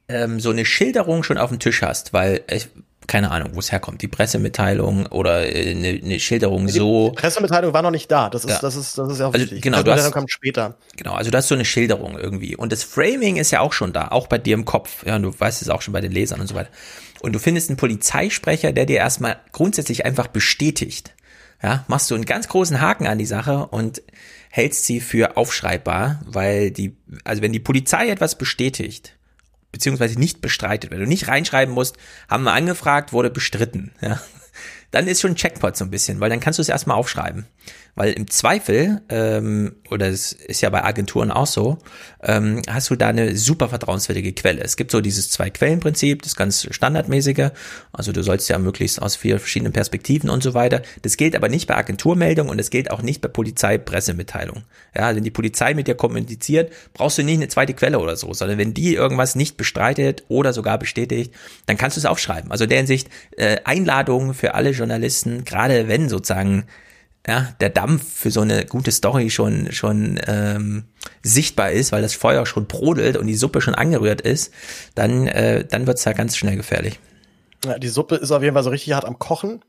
ähm, 0.07 0.39
so 0.39 0.49
eine 0.49 0.65
Schilderung 0.65 1.23
schon 1.23 1.37
auf 1.37 1.49
dem 1.49 1.59
Tisch 1.59 1.81
hast, 1.81 2.13
weil 2.13 2.41
ich, 2.49 2.69
keine 3.07 3.31
Ahnung, 3.31 3.51
wo 3.53 3.59
es 3.59 3.71
herkommt, 3.71 4.01
die 4.01 4.07
Pressemitteilung 4.07 5.05
oder 5.07 5.47
äh, 5.47 5.71
eine, 5.71 5.99
eine 6.03 6.19
Schilderung 6.19 6.67
die 6.67 6.73
so. 6.73 7.11
Pressemitteilung 7.15 7.73
war 7.73 7.81
noch 7.81 7.91
nicht 7.91 8.11
da, 8.11 8.29
das 8.29 8.45
ist, 8.45 8.51
ja. 8.51 8.59
das 8.59 8.75
ist, 8.75 8.97
das 8.97 9.11
ist 9.11 9.19
ja 9.19 9.27
auch 9.27 9.33
also, 9.33 9.45
wichtig. 9.45 9.61
Genau, 9.61 9.83
du 9.83 9.91
hast, 9.91 10.11
kommt 10.11 10.31
später. 10.31 10.75
Genau, 10.95 11.13
also 11.13 11.31
das 11.31 11.45
ist 11.45 11.49
so 11.49 11.55
eine 11.55 11.65
Schilderung 11.65 12.17
irgendwie. 12.17 12.55
Und 12.55 12.71
das 12.71 12.83
Framing 12.83 13.37
ist 13.37 13.51
ja 13.51 13.59
auch 13.59 13.73
schon 13.73 13.93
da, 13.93 14.09
auch 14.09 14.27
bei 14.27 14.37
dir 14.37 14.53
im 14.53 14.65
Kopf. 14.65 15.05
Ja, 15.05 15.15
und 15.15 15.23
du 15.23 15.37
weißt 15.37 15.61
es 15.61 15.69
auch 15.69 15.81
schon 15.81 15.93
bei 15.93 16.01
den 16.01 16.11
Lesern 16.11 16.39
und 16.39 16.47
so 16.47 16.55
weiter. 16.55 16.69
Und 17.21 17.33
du 17.33 17.39
findest 17.39 17.69
einen 17.69 17.77
Polizeisprecher, 17.77 18.73
der 18.73 18.85
dir 18.85 18.97
erstmal 18.97 19.37
grundsätzlich 19.51 20.05
einfach 20.05 20.27
bestätigt. 20.27 21.13
Ja, 21.61 21.85
machst 21.87 22.11
du 22.11 22.15
einen 22.15 22.25
ganz 22.25 22.49
großen 22.49 22.81
Haken 22.81 23.07
an 23.07 23.17
die 23.17 23.25
Sache 23.25 23.67
und 23.67 24.01
hältst 24.49 24.85
sie 24.85 24.99
für 24.99 25.37
aufschreibbar, 25.37 26.21
weil 26.25 26.71
die, 26.71 26.97
also 27.23 27.41
wenn 27.41 27.53
die 27.53 27.59
Polizei 27.59 28.09
etwas 28.09 28.37
bestätigt, 28.37 29.15
beziehungsweise 29.73 30.17
nicht 30.17 30.39
bestreitet. 30.39 30.91
Wenn 30.91 30.99
du 30.99 31.07
nicht 31.07 31.27
reinschreiben 31.27 31.73
musst, 31.73 31.97
haben 32.29 32.43
wir 32.43 32.53
angefragt, 32.53 33.11
wurde 33.11 33.29
bestritten. 33.29 33.91
Ja. 33.99 34.21
Dann 34.91 35.07
ist 35.07 35.19
schon 35.19 35.31
ein 35.31 35.35
Checkpot 35.35 35.75
so 35.75 35.83
ein 35.83 35.89
bisschen, 35.89 36.19
weil 36.19 36.29
dann 36.29 36.39
kannst 36.39 36.59
du 36.59 36.61
es 36.61 36.69
erstmal 36.69 36.95
aufschreiben. 36.95 37.47
Weil 37.95 38.13
im 38.13 38.27
Zweifel, 38.27 39.01
ähm, 39.09 39.75
oder 39.91 40.07
es 40.07 40.31
ist 40.31 40.61
ja 40.61 40.71
bei 40.71 40.83
Agenturen 40.83 41.29
auch 41.29 41.45
so, 41.45 41.77
ähm, 42.23 42.63
hast 42.67 42.89
du 42.89 42.95
da 42.95 43.09
eine 43.09 43.35
super 43.35 43.69
vertrauenswürdige 43.69 44.33
Quelle. 44.33 44.61
Es 44.61 44.77
gibt 44.77 44.89
so 44.89 44.99
dieses 44.99 45.29
Zwei-Quellen-Prinzip, 45.29 46.23
das 46.23 46.35
ganz 46.35 46.67
standardmäßige. 46.71 47.51
Also 47.91 48.11
du 48.11 48.23
sollst 48.23 48.49
ja 48.49 48.57
möglichst 48.57 48.99
aus 48.99 49.15
vier 49.15 49.39
verschiedenen 49.39 49.73
Perspektiven 49.73 50.31
und 50.31 50.41
so 50.41 50.55
weiter. 50.55 50.81
Das 51.03 51.17
gilt 51.17 51.35
aber 51.35 51.49
nicht 51.49 51.67
bei 51.67 51.75
Agenturmeldungen 51.75 52.49
und 52.49 52.57
das 52.57 52.71
gilt 52.71 52.89
auch 52.89 53.03
nicht 53.03 53.21
bei 53.21 53.27
Polizeipressemitteilungen. 53.27 54.63
Ja, 54.95 55.15
wenn 55.15 55.23
die 55.23 55.31
Polizei 55.31 55.75
mit 55.75 55.87
dir 55.87 55.95
kommuniziert, 55.95 56.71
brauchst 56.93 57.19
du 57.19 57.23
nicht 57.23 57.37
eine 57.37 57.47
zweite 57.47 57.75
Quelle 57.75 57.99
oder 57.99 58.15
so, 58.15 58.33
sondern 58.33 58.57
wenn 58.57 58.73
die 58.73 58.95
irgendwas 58.95 59.35
nicht 59.35 59.55
bestreitet 59.55 60.23
oder 60.29 60.51
sogar 60.51 60.79
bestätigt, 60.79 61.31
dann 61.67 61.77
kannst 61.77 61.97
du 61.97 61.99
es 61.99 62.05
aufschreiben. 62.05 62.51
Also 62.51 62.65
der 62.65 62.77
Hinsicht 62.77 63.09
äh, 63.37 63.57
Einladungen 63.65 64.33
für 64.33 64.55
alle 64.55 64.71
Journalisten, 64.71 65.43
gerade 65.43 65.87
wenn 65.87 66.09
sozusagen 66.09 66.65
ja, 67.27 67.49
der 67.61 67.69
Dampf 67.69 68.03
für 68.19 68.31
so 68.31 68.41
eine 68.41 68.65
gute 68.65 68.91
Story 68.91 69.29
schon, 69.29 69.71
schon 69.71 70.19
ähm, 70.27 70.85
sichtbar 71.21 71.71
ist, 71.71 71.91
weil 71.91 72.01
das 72.01 72.13
Feuer 72.15 72.45
schon 72.45 72.67
brodelt 72.67 73.15
und 73.15 73.27
die 73.27 73.35
Suppe 73.35 73.61
schon 73.61 73.75
angerührt 73.75 74.21
ist, 74.21 74.53
dann, 74.95 75.27
äh, 75.27 75.65
dann 75.65 75.87
wird's 75.87 76.03
da 76.03 76.13
ganz 76.13 76.35
schnell 76.35 76.57
gefährlich. 76.57 76.99
Ja, 77.65 77.79
die 77.79 77.87
Suppe 77.87 78.15
ist 78.15 78.31
auf 78.31 78.43
jeden 78.43 78.53
Fall 78.53 78.63
so 78.63 78.71
richtig 78.71 78.93
hart 78.93 79.05
am 79.05 79.19
Kochen 79.19 79.63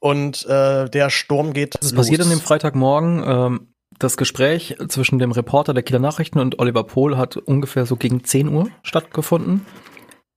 und 0.00 0.46
äh, 0.46 0.88
der 0.88 1.10
Sturm 1.10 1.52
geht. 1.52 1.74
Das 1.74 1.92
los. 1.92 1.94
passiert 1.94 2.22
an 2.22 2.30
dem 2.30 2.40
Freitagmorgen. 2.40 3.22
Ähm, 3.26 3.68
das 3.98 4.16
Gespräch 4.16 4.76
zwischen 4.88 5.18
dem 5.18 5.30
Reporter 5.30 5.74
der 5.74 5.82
Kieler 5.82 5.98
Nachrichten 5.98 6.40
und 6.40 6.58
Oliver 6.58 6.84
Pohl 6.84 7.16
hat 7.16 7.36
ungefähr 7.36 7.86
so 7.86 7.96
gegen 7.96 8.24
10 8.24 8.48
Uhr 8.48 8.68
stattgefunden. 8.82 9.66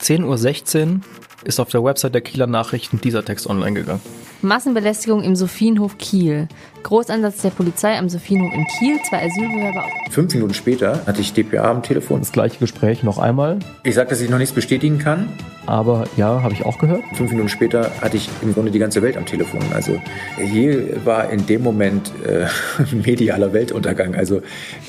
10.16 0.01 0.85
Uhr 0.85 1.01
ist 1.43 1.59
auf 1.59 1.69
der 1.69 1.83
Website 1.83 2.13
der 2.13 2.21
Kieler 2.21 2.45
Nachrichten 2.45 3.01
dieser 3.01 3.25
Text 3.25 3.47
online 3.47 3.73
gegangen. 3.73 4.01
Massenbelästigung 4.43 5.23
im 5.23 5.35
Sophienhof 5.35 5.97
Kiel. 5.97 6.47
Großansatz 6.83 7.41
der 7.41 7.49
Polizei 7.49 7.97
am 7.97 8.07
Sophienhof 8.07 8.53
in 8.53 8.65
Kiel, 8.77 8.99
zwei 9.09 9.25
Asylbewerber. 9.25 9.85
Fünf 10.11 10.35
Minuten 10.35 10.53
später 10.53 11.01
hatte 11.07 11.21
ich 11.21 11.33
DPA 11.33 11.71
am 11.71 11.81
Telefon. 11.81 12.19
Das 12.19 12.31
gleiche 12.31 12.59
Gespräch 12.59 13.01
noch 13.01 13.17
einmal. 13.17 13.57
Ich 13.83 13.95
sage, 13.95 14.09
dass 14.09 14.21
ich 14.21 14.29
noch 14.29 14.37
nichts 14.37 14.53
bestätigen 14.53 14.99
kann. 14.99 15.29
Aber 15.65 16.05
ja, 16.15 16.43
habe 16.43 16.53
ich 16.53 16.63
auch 16.63 16.77
gehört. 16.77 17.03
Fünf 17.13 17.31
Minuten 17.31 17.49
später 17.49 17.91
hatte 17.99 18.17
ich 18.17 18.29
im 18.43 18.53
Grunde 18.53 18.69
die 18.69 18.79
ganze 18.79 19.01
Welt 19.01 19.17
am 19.17 19.25
Telefon. 19.25 19.61
Also 19.73 19.99
hier 20.37 21.03
war 21.05 21.31
in 21.31 21.47
dem 21.47 21.63
Moment 21.63 22.11
äh, 22.23 22.45
medialer 22.95 23.51
Weltuntergang. 23.51 24.13
Also 24.13 24.37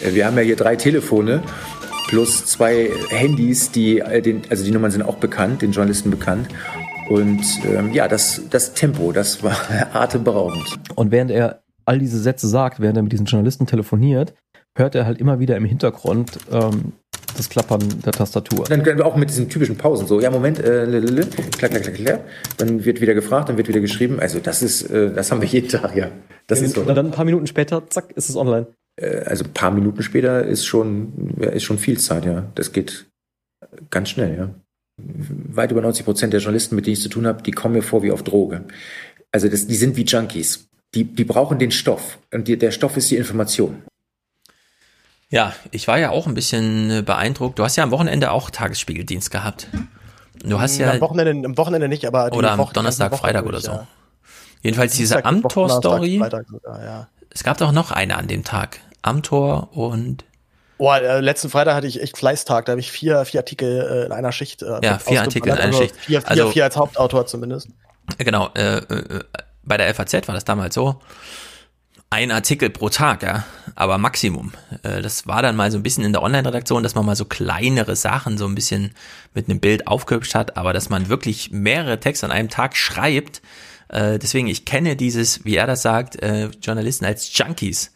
äh, 0.03 0.13
wir 0.13 0.27
haben 0.27 0.37
ja 0.37 0.43
hier 0.43 0.57
drei 0.57 0.77
Telefone 0.77 1.43
plus 2.09 2.47
zwei 2.47 2.91
Handys, 3.11 3.71
die, 3.71 4.01
äh, 4.01 4.21
den, 4.21 4.43
also 4.51 4.65
die 4.65 4.73
Nummern 4.73 4.91
sind 4.91 5.03
auch 5.03 5.17
bekannt, 5.17 5.63
den 5.63 5.71
Journalisten 5.71 6.11
bekannt. 6.11 6.49
Und 7.09 7.43
ähm, 7.65 7.93
ja, 7.93 8.09
das, 8.09 8.43
das 8.51 8.75
Tempo, 8.75 9.13
das 9.13 9.43
war 9.45 9.57
atemberaubend. 9.93 10.79
Und 10.97 11.13
während 11.13 11.31
er 11.31 11.63
all 11.85 11.99
diese 11.99 12.19
Sätze 12.19 12.49
sagt, 12.49 12.81
während 12.81 12.97
er 12.97 13.03
mit 13.03 13.13
diesen 13.13 13.27
Journalisten 13.27 13.67
telefoniert, 13.67 14.35
hört 14.77 14.95
er 14.95 15.07
halt 15.07 15.19
immer 15.19 15.39
wieder 15.39 15.57
im 15.57 15.65
Hintergrund 15.65 16.39
ähm, 16.51 16.93
das 17.37 17.49
Klappern 17.49 17.81
der 18.05 18.13
Tastatur. 18.13 18.65
Dann 18.69 18.83
können 18.83 18.99
wir 18.99 19.07
auch 19.07 19.17
mit 19.17 19.31
diesen 19.31 19.49
typischen 19.49 19.77
Pausen 19.77 20.07
so, 20.07 20.21
ja 20.21 20.31
Moment, 20.31 20.59
äh, 20.59 20.85
lelele, 20.85 21.27
klack, 21.27 21.71
klack, 21.71 21.83
klack, 21.83 21.95
klack, 21.95 22.21
dann 22.57 22.85
wird 22.85 23.01
wieder 23.01 23.15
gefragt, 23.15 23.49
dann 23.49 23.57
wird 23.57 23.69
wieder 23.69 23.81
geschrieben. 23.81 24.19
Also 24.21 24.39
das 24.41 24.63
ist, 24.63 24.91
äh, 24.91 25.13
das 25.13 25.31
haben 25.31 25.41
wir 25.41 25.49
jeden 25.49 25.69
Tag, 25.69 25.95
ja. 25.95 26.11
Das 26.47 26.61
ja, 26.61 26.67
ist 26.67 26.75
so. 26.75 26.83
Und 26.83 26.95
dann 26.95 27.07
ein 27.07 27.13
paar 27.13 27.25
Minuten 27.25 27.47
später, 27.47 27.89
zack, 27.89 28.13
ist 28.13 28.29
es 28.29 28.37
online. 28.37 28.67
Äh, 28.99 29.25
also 29.25 29.45
ein 29.45 29.53
paar 29.53 29.71
Minuten 29.71 30.03
später 30.03 30.45
ist 30.45 30.67
schon, 30.67 31.37
ist 31.39 31.65
schon 31.65 31.79
viel 31.79 31.99
Zeit, 31.99 32.25
ja. 32.25 32.45
Das 32.55 32.73
geht 32.73 33.07
ganz 33.91 34.11
schnell, 34.11 34.37
ja. 34.37 34.51
Weit 34.97 35.71
über 35.71 35.81
90 35.81 36.05
Prozent 36.05 36.33
der 36.33 36.41
Journalisten, 36.41 36.75
mit 36.75 36.87
denen 36.87 36.95
ich 36.95 37.03
zu 37.03 37.09
tun 37.09 37.27
habe, 37.27 37.43
die 37.43 37.53
kommen 37.53 37.75
mir 37.75 37.83
vor 37.83 38.03
wie 38.03 38.11
auf 38.11 38.25
Droge. 38.25 38.65
Also 39.31 39.49
das, 39.49 39.67
die 39.67 39.77
sind 39.77 39.97
wie 39.97 40.05
Junkies. 40.05 40.69
die, 40.95 41.05
die 41.05 41.25
brauchen 41.25 41.59
den 41.59 41.71
Stoff. 41.71 42.19
Und 42.33 42.49
die, 42.49 42.59
der 42.59 42.73
Stoff 42.73 42.97
ist 42.97 43.11
die 43.11 43.17
Information. 43.17 43.83
Ja, 45.31 45.53
ich 45.71 45.87
war 45.87 45.99
ja 45.99 46.11
auch 46.11 46.27
ein 46.27 46.35
bisschen 46.35 47.05
beeindruckt. 47.05 47.59
Du 47.59 47.63
hast 47.63 47.77
ja 47.77 47.85
am 47.85 47.91
Wochenende 47.91 48.31
auch 48.33 48.51
Tagesspiegeldienst 48.51 49.31
gehabt. 49.31 49.69
Du 50.43 50.59
hast 50.59 50.79
ja. 50.79 50.93
Am 50.93 51.01
Wochenende, 51.01 51.47
am 51.47 51.59
Wochenende 51.59 51.89
nicht, 51.89 52.07
aber. 52.07 52.33
Oder 52.33 52.53
am 52.53 52.67
Donnerstag, 52.73 53.17
Freitag 53.17 53.45
oder 53.45 53.61
so. 53.61 53.73
Ja. 53.73 53.87
Jedenfalls 54.63 54.97
diese 54.97 55.25
Amtor-Story. 55.25 56.23
Ja. 56.65 57.09
Es 57.31 57.45
gab 57.45 57.59
doch 57.59 57.73
noch 57.73 57.93
eine 57.93 58.17
an 58.17 58.27
dem 58.27 58.43
Tag. 58.43 58.81
Amtor 59.09 59.77
und. 59.77 60.25
Boah, 60.79 60.99
äh, 61.01 61.21
letzten 61.21 61.51
Freitag 61.51 61.75
hatte 61.75 61.89
ich 61.89 62.01
echt 62.01 62.17
Fleißtag. 62.17 62.67
Da 62.67 62.73
habe 62.73 62.81
ich 62.81 62.93
vier, 62.93 63.25
vier 63.25 63.41
Artikel 63.41 63.81
äh, 63.81 64.07
in 64.07 64.13
einer 64.13 64.31
Schicht. 64.31 64.63
Äh, 64.63 64.79
ja, 64.83 64.99
vier 64.99 65.23
Artikel 65.23 65.49
in 65.49 65.55
einer 65.55 65.65
also 65.65 65.79
Schicht. 65.79 65.97
Vier, 65.97 66.21
vier, 66.21 66.31
also, 66.31 66.51
vier 66.51 66.65
als 66.65 66.77
Hauptautor 66.77 67.27
zumindest. 67.27 67.69
Genau. 68.19 68.51
Äh, 68.55 68.77
äh, 68.77 69.25
bei 69.65 69.77
der 69.77 69.93
FAZ 69.95 70.29
war 70.29 70.35
das 70.35 70.45
damals 70.45 70.75
so 70.75 71.01
ein 72.11 72.31
Artikel 72.31 72.71
pro 72.71 72.89
Tag, 72.89 73.23
ja, 73.23 73.45
aber 73.75 73.99
Maximum. 73.99 74.53
Äh, 74.83 75.03
das 75.03 75.27
war 75.27 75.43
dann 75.43 75.57
mal 75.57 75.71
so 75.71 75.79
ein 75.79 75.83
bisschen 75.83 76.05
in 76.05 76.13
der 76.13 76.23
Online-Redaktion, 76.23 76.83
dass 76.83 76.95
man 76.95 77.05
mal 77.05 77.17
so 77.17 77.27
kleinere 77.27 77.97
Sachen 77.97 78.39
so 78.39 78.47
ein 78.47 78.55
bisschen 78.55 78.93
mit 79.35 79.49
einem 79.49 79.61
Bild 79.61 79.87
aufgehübscht 79.87 80.35
hat, 80.35 80.57
aber 80.57 80.73
dass 80.73 80.89
man 80.89 81.09
wirklich 81.09 81.51
mehrere 81.51 82.01
Texte 82.01 82.25
an 82.25 82.33
einem 82.33 82.49
Tag 82.49 82.77
schreibt. 82.77 83.43
Äh, 83.89 84.19
deswegen, 84.19 84.49
ich 84.49 84.65
kenne 84.65 84.97
dieses, 84.97 85.45
wie 85.45 85.57
er 85.57 85.67
das 85.67 85.83
sagt, 85.83 86.23
äh, 86.23 86.47
Journalisten 86.63 87.05
als 87.05 87.37
Junkies. 87.37 87.93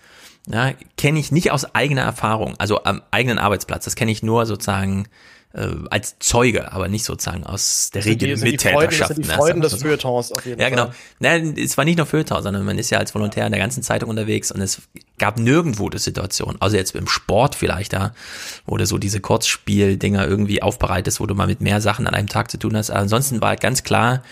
Ja, 0.48 0.72
kenne 0.96 1.20
ich 1.20 1.30
nicht 1.30 1.52
aus 1.52 1.74
eigener 1.74 2.02
Erfahrung, 2.02 2.54
also 2.58 2.82
am 2.84 3.02
eigenen 3.10 3.38
Arbeitsplatz. 3.38 3.84
Das 3.84 3.94
kenne 3.94 4.10
ich 4.10 4.22
nur 4.22 4.44
sozusagen 4.44 5.06
äh, 5.54 5.68
als 5.90 6.18
Zeuge, 6.18 6.72
aber 6.72 6.88
nicht 6.88 7.04
sozusagen 7.04 7.44
aus 7.44 7.90
der 7.92 8.04
Regel 8.04 8.36
Mittäterschaft. 8.36 9.18
Die 9.18 9.22
Freuden, 9.22 9.22
die 9.22 9.28
Freuden 9.28 9.60
des 9.60 9.74
Feuilletons 9.74 10.32
auf 10.32 10.44
jeden 10.46 10.60
ja, 10.60 10.68
Fall. 10.68 10.76
Ja, 10.76 10.84
genau. 10.84 10.94
Naja, 11.20 11.52
es 11.56 11.76
war 11.76 11.84
nicht 11.84 11.98
nur 11.98 12.06
Feuilleton, 12.06 12.42
sondern 12.42 12.64
man 12.64 12.78
ist 12.78 12.90
ja 12.90 12.98
als 12.98 13.14
Volontär 13.14 13.46
in 13.46 13.52
der 13.52 13.60
ganzen 13.60 13.82
Zeitung 13.82 14.10
unterwegs 14.10 14.50
und 14.50 14.60
es 14.60 14.82
gab 15.18 15.38
nirgendwo 15.38 15.88
die 15.90 15.98
Situation, 15.98 16.56
also 16.60 16.76
jetzt 16.76 16.96
im 16.96 17.06
Sport 17.06 17.54
vielleicht 17.54 17.92
da, 17.92 18.14
wo 18.66 18.76
du 18.76 18.86
so 18.86 18.98
diese 18.98 19.20
Kurzspieldinger 19.20 20.26
irgendwie 20.26 20.62
aufbereitest, 20.62 21.20
wo 21.20 21.26
du 21.26 21.34
mal 21.34 21.46
mit 21.46 21.60
mehr 21.60 21.80
Sachen 21.80 22.06
an 22.06 22.14
einem 22.14 22.28
Tag 22.28 22.50
zu 22.50 22.58
tun 22.58 22.76
hast. 22.76 22.90
Aber 22.90 23.00
ansonsten 23.00 23.40
war 23.40 23.54
ganz 23.56 23.82
klar, 23.82 24.22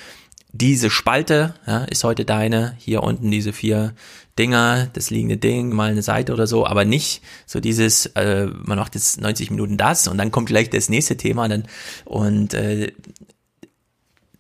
diese 0.53 0.91
Spalte 0.91 1.55
ja, 1.67 1.85
ist 1.85 2.03
heute 2.03 2.25
deine, 2.25 2.75
hier 2.79 3.03
unten 3.03 3.31
diese 3.31 3.53
vier 3.53 3.95
Dinger, 4.41 4.89
das 4.95 5.11
liegende 5.11 5.37
Ding, 5.37 5.69
mal 5.75 5.91
eine 5.91 6.01
Seite 6.01 6.33
oder 6.33 6.47
so, 6.47 6.67
aber 6.67 6.87
nicht 6.87 7.23
so 7.45 7.61
dieses, 7.61 8.07
äh, 8.07 8.47
man 8.47 8.79
macht 8.79 8.95
jetzt 8.95 9.21
90 9.21 9.51
Minuten 9.51 9.77
das 9.77 10.09
und 10.09 10.17
dann 10.17 10.31
kommt 10.31 10.49
gleich 10.49 10.71
das 10.71 10.89
nächste 10.89 11.19
Thema 11.19 11.47
dann 11.47 11.65
und 12.07 12.55
äh, 12.55 12.91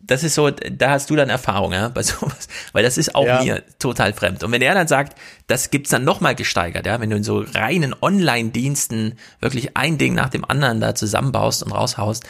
das 0.00 0.24
ist 0.24 0.34
so, 0.34 0.50
da 0.50 0.90
hast 0.90 1.10
du 1.10 1.16
dann 1.16 1.28
Erfahrung, 1.28 1.74
ja, 1.74 1.88
bei 1.90 2.02
sowas, 2.02 2.48
weil 2.72 2.82
das 2.82 2.96
ist 2.96 3.14
auch 3.14 3.26
ja. 3.26 3.42
mir 3.42 3.62
total 3.78 4.14
fremd. 4.14 4.42
Und 4.42 4.52
wenn 4.52 4.62
er 4.62 4.74
dann 4.74 4.88
sagt, 4.88 5.18
das 5.46 5.70
gibt's 5.70 5.90
dann 5.90 6.02
nochmal 6.02 6.34
gesteigert, 6.34 6.86
ja, 6.86 6.98
wenn 6.98 7.10
du 7.10 7.16
in 7.16 7.22
so 7.22 7.44
reinen 7.54 7.94
Online-Diensten 8.00 9.18
wirklich 9.40 9.76
ein 9.76 9.98
Ding 9.98 10.14
nach 10.14 10.30
dem 10.30 10.44
anderen 10.44 10.80
da 10.80 10.94
zusammenbaust 10.94 11.62
und 11.62 11.72
raushaust, 11.72 12.24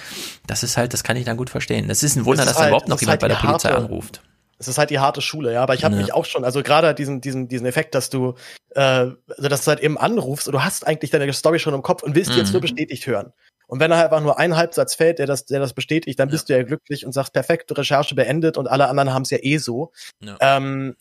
das 0.47 0.65
ist 0.65 0.77
halt, 0.77 0.93
das 0.93 1.05
kann 1.05 1.17
ich 1.17 1.25
dann 1.25 1.37
gut 1.37 1.51
verstehen. 1.51 1.87
Das 1.87 2.03
ist 2.03 2.17
ein 2.17 2.25
Wunder, 2.27 2.45
das 2.45 2.55
dass 2.55 2.59
halt, 2.59 2.71
überhaupt 2.71 2.89
noch 2.89 3.01
jemand 3.01 3.13
halt 3.13 3.21
bei 3.23 3.29
der 3.29 3.37
Polizei 3.37 3.71
harte, 3.71 3.85
anruft. 3.85 4.23
Es 4.61 4.69
ist 4.69 4.79
halt 4.79 4.91
die 4.91 4.99
harte 4.99 5.23
Schule, 5.23 5.53
ja. 5.53 5.63
Aber 5.63 5.75
ich 5.75 5.85
habe 5.85 5.97
ja. 5.97 6.03
mich 6.03 6.13
auch 6.13 6.27
schon, 6.27 6.45
also 6.45 6.63
gerade 6.63 6.95
diesen, 6.95 7.21
diesen, 7.21 7.49
diesen 7.49 7.67
Effekt, 7.67 7.95
dass 7.95 8.11
du, 8.11 8.35
äh, 8.75 8.81
also 8.81 9.49
dass 9.49 9.65
du 9.65 9.71
halt 9.71 9.81
eben 9.81 9.97
anrufst 9.99 10.47
und 10.47 10.53
du 10.53 10.63
hast 10.63 10.87
eigentlich 10.87 11.11
deine 11.11 11.33
Story 11.33 11.59
schon 11.59 11.75
im 11.75 11.83
Kopf 11.83 12.03
und 12.03 12.15
willst 12.15 12.31
mhm. 12.31 12.37
jetzt 12.37 12.53
nur 12.53 12.61
bestätigt 12.61 13.07
hören. 13.07 13.33
Und 13.67 13.81
wenn 13.81 13.91
er 13.91 14.05
einfach 14.05 14.21
nur 14.21 14.39
ein 14.39 14.57
Halbsatz 14.57 14.95
fällt, 14.95 15.19
der 15.19 15.27
das, 15.27 15.47
der 15.47 15.61
das 15.61 15.73
bestätigt, 15.73 16.19
dann 16.19 16.29
bist 16.29 16.49
du 16.49 16.57
ja 16.57 16.63
glücklich 16.63 17.07
und 17.07 17.13
sagst, 17.13 17.33
perfekt, 17.33 17.77
Recherche 17.77 18.15
beendet 18.15 18.59
und 18.59 18.67
alle 18.67 18.89
anderen 18.89 19.15
haben 19.15 19.23
es 19.23 19.31
ja 19.31 19.39
eh 19.41 19.59
so. 19.59 19.93
Ja. 20.21 20.37
Ähm, 20.41 20.97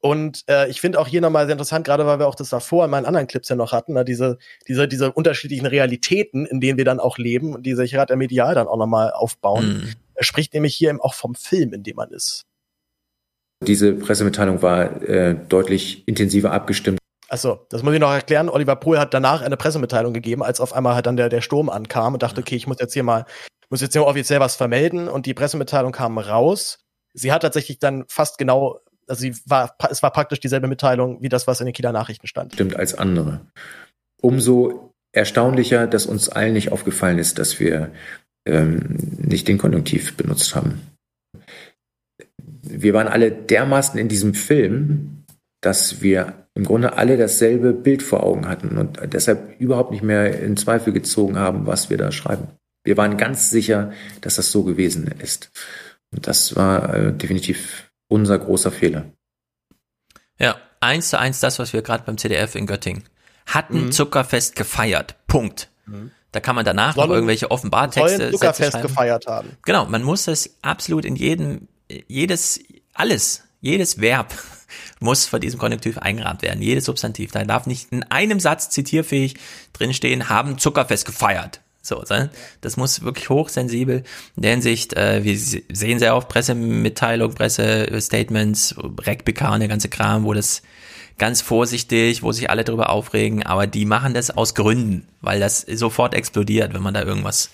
und 0.00 0.44
äh, 0.48 0.68
ich 0.68 0.80
finde 0.80 0.98
auch 0.98 1.06
hier 1.06 1.20
nochmal 1.20 1.46
sehr 1.46 1.52
interessant, 1.52 1.86
gerade 1.86 2.06
weil 2.06 2.18
wir 2.18 2.26
auch 2.26 2.34
das 2.34 2.48
davor 2.48 2.84
in 2.84 2.90
meinen 2.90 3.06
anderen 3.06 3.26
Clips 3.26 3.48
ja 3.48 3.56
noch 3.56 3.72
hatten, 3.72 3.94
ne, 3.94 4.04
diese, 4.04 4.38
diese, 4.66 4.88
diese 4.88 5.12
unterschiedlichen 5.12 5.66
Realitäten, 5.66 6.46
in 6.46 6.60
denen 6.60 6.78
wir 6.78 6.86
dann 6.86 7.00
auch 7.00 7.18
leben 7.18 7.54
und 7.54 7.64
die 7.64 7.74
sich 7.74 7.92
gerade 7.92 8.16
medial 8.16 8.54
dann 8.54 8.68
auch 8.68 8.78
nochmal 8.78 9.12
aufbauen. 9.12 9.66
Mhm. 9.66 9.94
Er 10.14 10.24
spricht 10.24 10.54
nämlich 10.54 10.74
hier 10.74 10.90
eben 10.90 11.00
auch 11.00 11.14
vom 11.14 11.34
Film, 11.34 11.72
in 11.72 11.82
dem 11.82 11.96
man 11.96 12.10
ist. 12.10 12.44
Diese 13.66 13.92
Pressemitteilung 13.92 14.62
war 14.62 15.02
äh, 15.02 15.36
deutlich 15.48 16.06
intensiver 16.08 16.52
abgestimmt 16.52 17.00
Achso, 17.30 17.64
das 17.70 17.84
muss 17.84 17.94
ich 17.94 18.00
noch 18.00 18.12
erklären. 18.12 18.48
Oliver 18.48 18.74
Pohl 18.74 18.98
hat 18.98 19.14
danach 19.14 19.40
eine 19.42 19.56
Pressemitteilung 19.56 20.12
gegeben, 20.12 20.42
als 20.42 20.60
auf 20.60 20.72
einmal 20.72 20.96
halt 20.96 21.06
dann 21.06 21.16
der, 21.16 21.28
der 21.28 21.42
Sturm 21.42 21.68
ankam 21.68 22.14
und 22.14 22.24
dachte, 22.24 22.40
okay, 22.40 22.56
ich 22.56 22.66
muss 22.66 22.78
jetzt 22.80 22.92
hier 22.92 23.04
mal, 23.04 23.24
muss 23.70 23.80
jetzt 23.80 23.92
hier 23.92 24.04
offiziell 24.04 24.40
was 24.40 24.56
vermelden 24.56 25.06
und 25.06 25.26
die 25.26 25.34
Pressemitteilung 25.34 25.92
kam 25.92 26.18
raus. 26.18 26.80
Sie 27.14 27.30
hat 27.30 27.42
tatsächlich 27.42 27.78
dann 27.78 28.04
fast 28.08 28.36
genau, 28.36 28.80
also 29.06 29.20
sie 29.20 29.36
war, 29.46 29.76
es 29.90 30.02
war 30.02 30.12
praktisch 30.12 30.40
dieselbe 30.40 30.66
Mitteilung 30.66 31.22
wie 31.22 31.28
das, 31.28 31.46
was 31.46 31.60
in 31.60 31.66
den 31.66 31.72
Kieler 31.72 31.92
Nachrichten 31.92 32.26
stand. 32.26 32.52
Stimmt 32.54 32.74
als 32.74 32.94
andere. 32.94 33.46
Umso 34.20 34.92
erstaunlicher, 35.12 35.86
dass 35.86 36.06
uns 36.06 36.28
allen 36.28 36.54
nicht 36.54 36.72
aufgefallen 36.72 37.20
ist, 37.20 37.38
dass 37.38 37.60
wir 37.60 37.92
ähm, 38.44 38.96
nicht 39.18 39.46
den 39.46 39.58
Konjunktiv 39.58 40.16
benutzt 40.16 40.56
haben. 40.56 40.80
Wir 42.70 42.94
waren 42.94 43.08
alle 43.08 43.30
dermaßen 43.30 43.98
in 43.98 44.08
diesem 44.08 44.34
Film, 44.34 45.24
dass 45.60 46.02
wir 46.02 46.46
im 46.54 46.64
Grunde 46.64 46.94
alle 46.96 47.16
dasselbe 47.16 47.72
Bild 47.72 48.02
vor 48.02 48.22
Augen 48.22 48.48
hatten 48.48 48.76
und 48.76 48.98
deshalb 49.12 49.60
überhaupt 49.60 49.92
nicht 49.92 50.02
mehr 50.02 50.40
in 50.40 50.56
Zweifel 50.56 50.92
gezogen 50.92 51.38
haben, 51.38 51.66
was 51.66 51.90
wir 51.90 51.96
da 51.96 52.10
schreiben. 52.12 52.48
Wir 52.84 52.96
waren 52.96 53.16
ganz 53.16 53.50
sicher, 53.50 53.92
dass 54.20 54.36
das 54.36 54.50
so 54.50 54.64
gewesen 54.64 55.06
ist. 55.20 55.50
Und 56.12 56.26
das 56.26 56.56
war 56.56 56.94
äh, 56.94 57.12
definitiv 57.12 57.90
unser 58.08 58.38
großer 58.38 58.72
Fehler. 58.72 59.04
Ja, 60.38 60.56
eins 60.80 61.10
zu 61.10 61.18
eins 61.18 61.40
das, 61.40 61.58
was 61.58 61.72
wir 61.72 61.82
gerade 61.82 62.04
beim 62.04 62.18
CDF 62.18 62.54
in 62.54 62.66
Göttingen 62.66 63.04
hatten 63.46 63.86
mhm. 63.86 63.92
Zuckerfest 63.92 64.56
gefeiert. 64.56 65.16
Punkt. 65.26 65.70
Mhm. 65.86 66.10
Da 66.32 66.40
kann 66.40 66.54
man 66.54 66.64
danach 66.64 66.94
sollen, 66.94 67.08
noch 67.08 67.14
irgendwelche 67.14 67.50
Offenbartexte 67.50 68.30
Zuckerfest 68.30 68.80
gefeiert 68.80 69.26
haben. 69.26 69.50
Genau, 69.64 69.86
man 69.86 70.02
muss 70.02 70.24
das 70.24 70.56
absolut 70.62 71.04
in 71.04 71.16
jedem, 71.16 71.68
jedes, 72.08 72.60
alles, 72.94 73.42
jedes 73.60 74.00
Verb 74.00 74.34
muss 75.00 75.26
vor 75.26 75.40
diesem 75.40 75.58
Konjunktiv 75.58 75.98
eingerahmt 75.98 76.42
werden. 76.42 76.62
Jedes 76.62 76.84
Substantiv. 76.84 77.32
Da 77.32 77.44
darf 77.44 77.66
nicht 77.66 77.92
in 77.92 78.02
einem 78.04 78.40
Satz 78.40 78.70
zitierfähig 78.70 79.34
drinstehen, 79.72 80.28
haben 80.28 80.58
Zuckerfest 80.58 81.06
gefeiert. 81.06 81.60
So, 81.82 82.04
das 82.60 82.76
muss 82.76 83.02
wirklich 83.02 83.30
hochsensibel 83.30 84.04
in 84.36 84.42
der 84.42 84.50
Hinsicht, 84.50 84.92
äh, 84.94 85.24
wir 85.24 85.36
sehen 85.38 85.98
sehr 85.98 86.14
oft 86.14 86.28
Pressemitteilungen, 86.28 87.34
Pressestatements, 87.34 88.74
RecPK 88.78 89.54
und 89.54 89.60
der 89.60 89.68
ganze 89.68 89.88
Kram, 89.88 90.24
wo 90.24 90.34
das 90.34 90.60
ganz 91.16 91.40
vorsichtig, 91.40 92.22
wo 92.22 92.32
sich 92.32 92.50
alle 92.50 92.64
drüber 92.64 92.90
aufregen, 92.90 93.44
aber 93.44 93.66
die 93.66 93.86
machen 93.86 94.12
das 94.12 94.30
aus 94.30 94.54
Gründen, 94.54 95.08
weil 95.22 95.40
das 95.40 95.60
sofort 95.62 96.14
explodiert, 96.14 96.74
wenn 96.74 96.82
man 96.82 96.94
da 96.94 97.02
irgendwas 97.02 97.50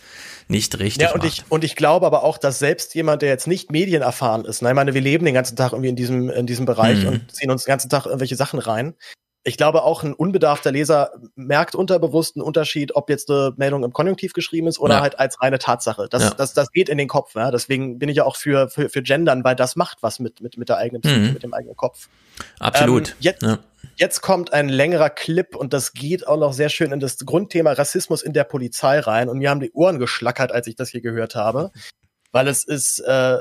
nicht 0.48 0.78
richtig 0.78 1.02
Ja, 1.02 1.12
und 1.12 1.24
macht. 1.24 1.32
ich, 1.32 1.44
und 1.48 1.64
ich 1.64 1.76
glaube 1.76 2.06
aber 2.06 2.22
auch, 2.22 2.38
dass 2.38 2.58
selbst 2.58 2.94
jemand, 2.94 3.22
der 3.22 3.28
jetzt 3.28 3.46
nicht 3.46 3.70
medienerfahren 3.70 4.44
ist, 4.44 4.62
ne, 4.62 4.68
ich 4.68 4.74
meine, 4.74 4.94
wir 4.94 5.00
leben 5.00 5.24
den 5.24 5.34
ganzen 5.34 5.56
Tag 5.56 5.72
irgendwie 5.72 5.88
in 5.88 5.96
diesem, 5.96 6.30
in 6.30 6.46
diesem 6.46 6.66
Bereich 6.66 7.02
mhm. 7.02 7.08
und 7.08 7.32
ziehen 7.34 7.50
uns 7.50 7.64
den 7.64 7.70
ganzen 7.70 7.88
Tag 7.88 8.06
irgendwelche 8.06 8.36
Sachen 8.36 8.58
rein. 8.58 8.94
Ich 9.42 9.56
glaube, 9.56 9.84
auch 9.84 10.02
ein 10.02 10.12
unbedarfter 10.12 10.72
Leser 10.72 11.12
merkt 11.36 11.76
unterbewusst 11.76 12.34
einen 12.34 12.42
Unterschied, 12.42 12.96
ob 12.96 13.08
jetzt 13.10 13.30
eine 13.30 13.54
Meldung 13.56 13.84
im 13.84 13.92
Konjunktiv 13.92 14.32
geschrieben 14.32 14.66
ist 14.66 14.80
oder 14.80 14.96
ja. 14.96 15.00
halt 15.02 15.20
als 15.20 15.40
reine 15.40 15.60
Tatsache. 15.60 16.08
Das, 16.10 16.22
ja. 16.22 16.30
das, 16.30 16.52
das 16.52 16.72
geht 16.72 16.88
in 16.88 16.98
den 16.98 17.06
Kopf. 17.06 17.36
Ja? 17.36 17.52
Deswegen 17.52 18.00
bin 18.00 18.08
ich 18.08 18.16
ja 18.16 18.24
auch 18.24 18.34
für, 18.34 18.68
für, 18.68 18.88
für 18.88 19.02
Gendern, 19.02 19.44
weil 19.44 19.54
das 19.54 19.76
macht 19.76 19.98
was 20.00 20.18
mit, 20.18 20.40
mit, 20.40 20.58
mit 20.58 20.68
der 20.68 20.78
eigenen 20.78 21.02
mhm. 21.04 21.32
mit 21.32 21.44
dem 21.44 21.54
eigenen 21.54 21.76
Kopf. 21.76 22.08
Absolut. 22.58 23.10
Ähm, 23.10 23.14
jetzt, 23.20 23.42
ja. 23.42 23.58
Jetzt 23.98 24.20
kommt 24.20 24.52
ein 24.52 24.68
längerer 24.68 25.08
Clip 25.08 25.56
und 25.56 25.72
das 25.72 25.94
geht 25.94 26.26
auch 26.26 26.38
noch 26.38 26.52
sehr 26.52 26.68
schön 26.68 26.92
in 26.92 27.00
das 27.00 27.16
Grundthema 27.18 27.72
Rassismus 27.72 28.22
in 28.22 28.34
der 28.34 28.44
Polizei 28.44 29.00
rein. 29.00 29.30
Und 29.30 29.38
mir 29.38 29.48
haben 29.48 29.60
die 29.60 29.72
Ohren 29.72 29.98
geschlackert, 29.98 30.52
als 30.52 30.66
ich 30.66 30.76
das 30.76 30.90
hier 30.90 31.00
gehört 31.00 31.34
habe. 31.34 31.70
Weil 32.30 32.46
es 32.46 32.62
ist, 32.64 32.98
äh, 32.98 33.38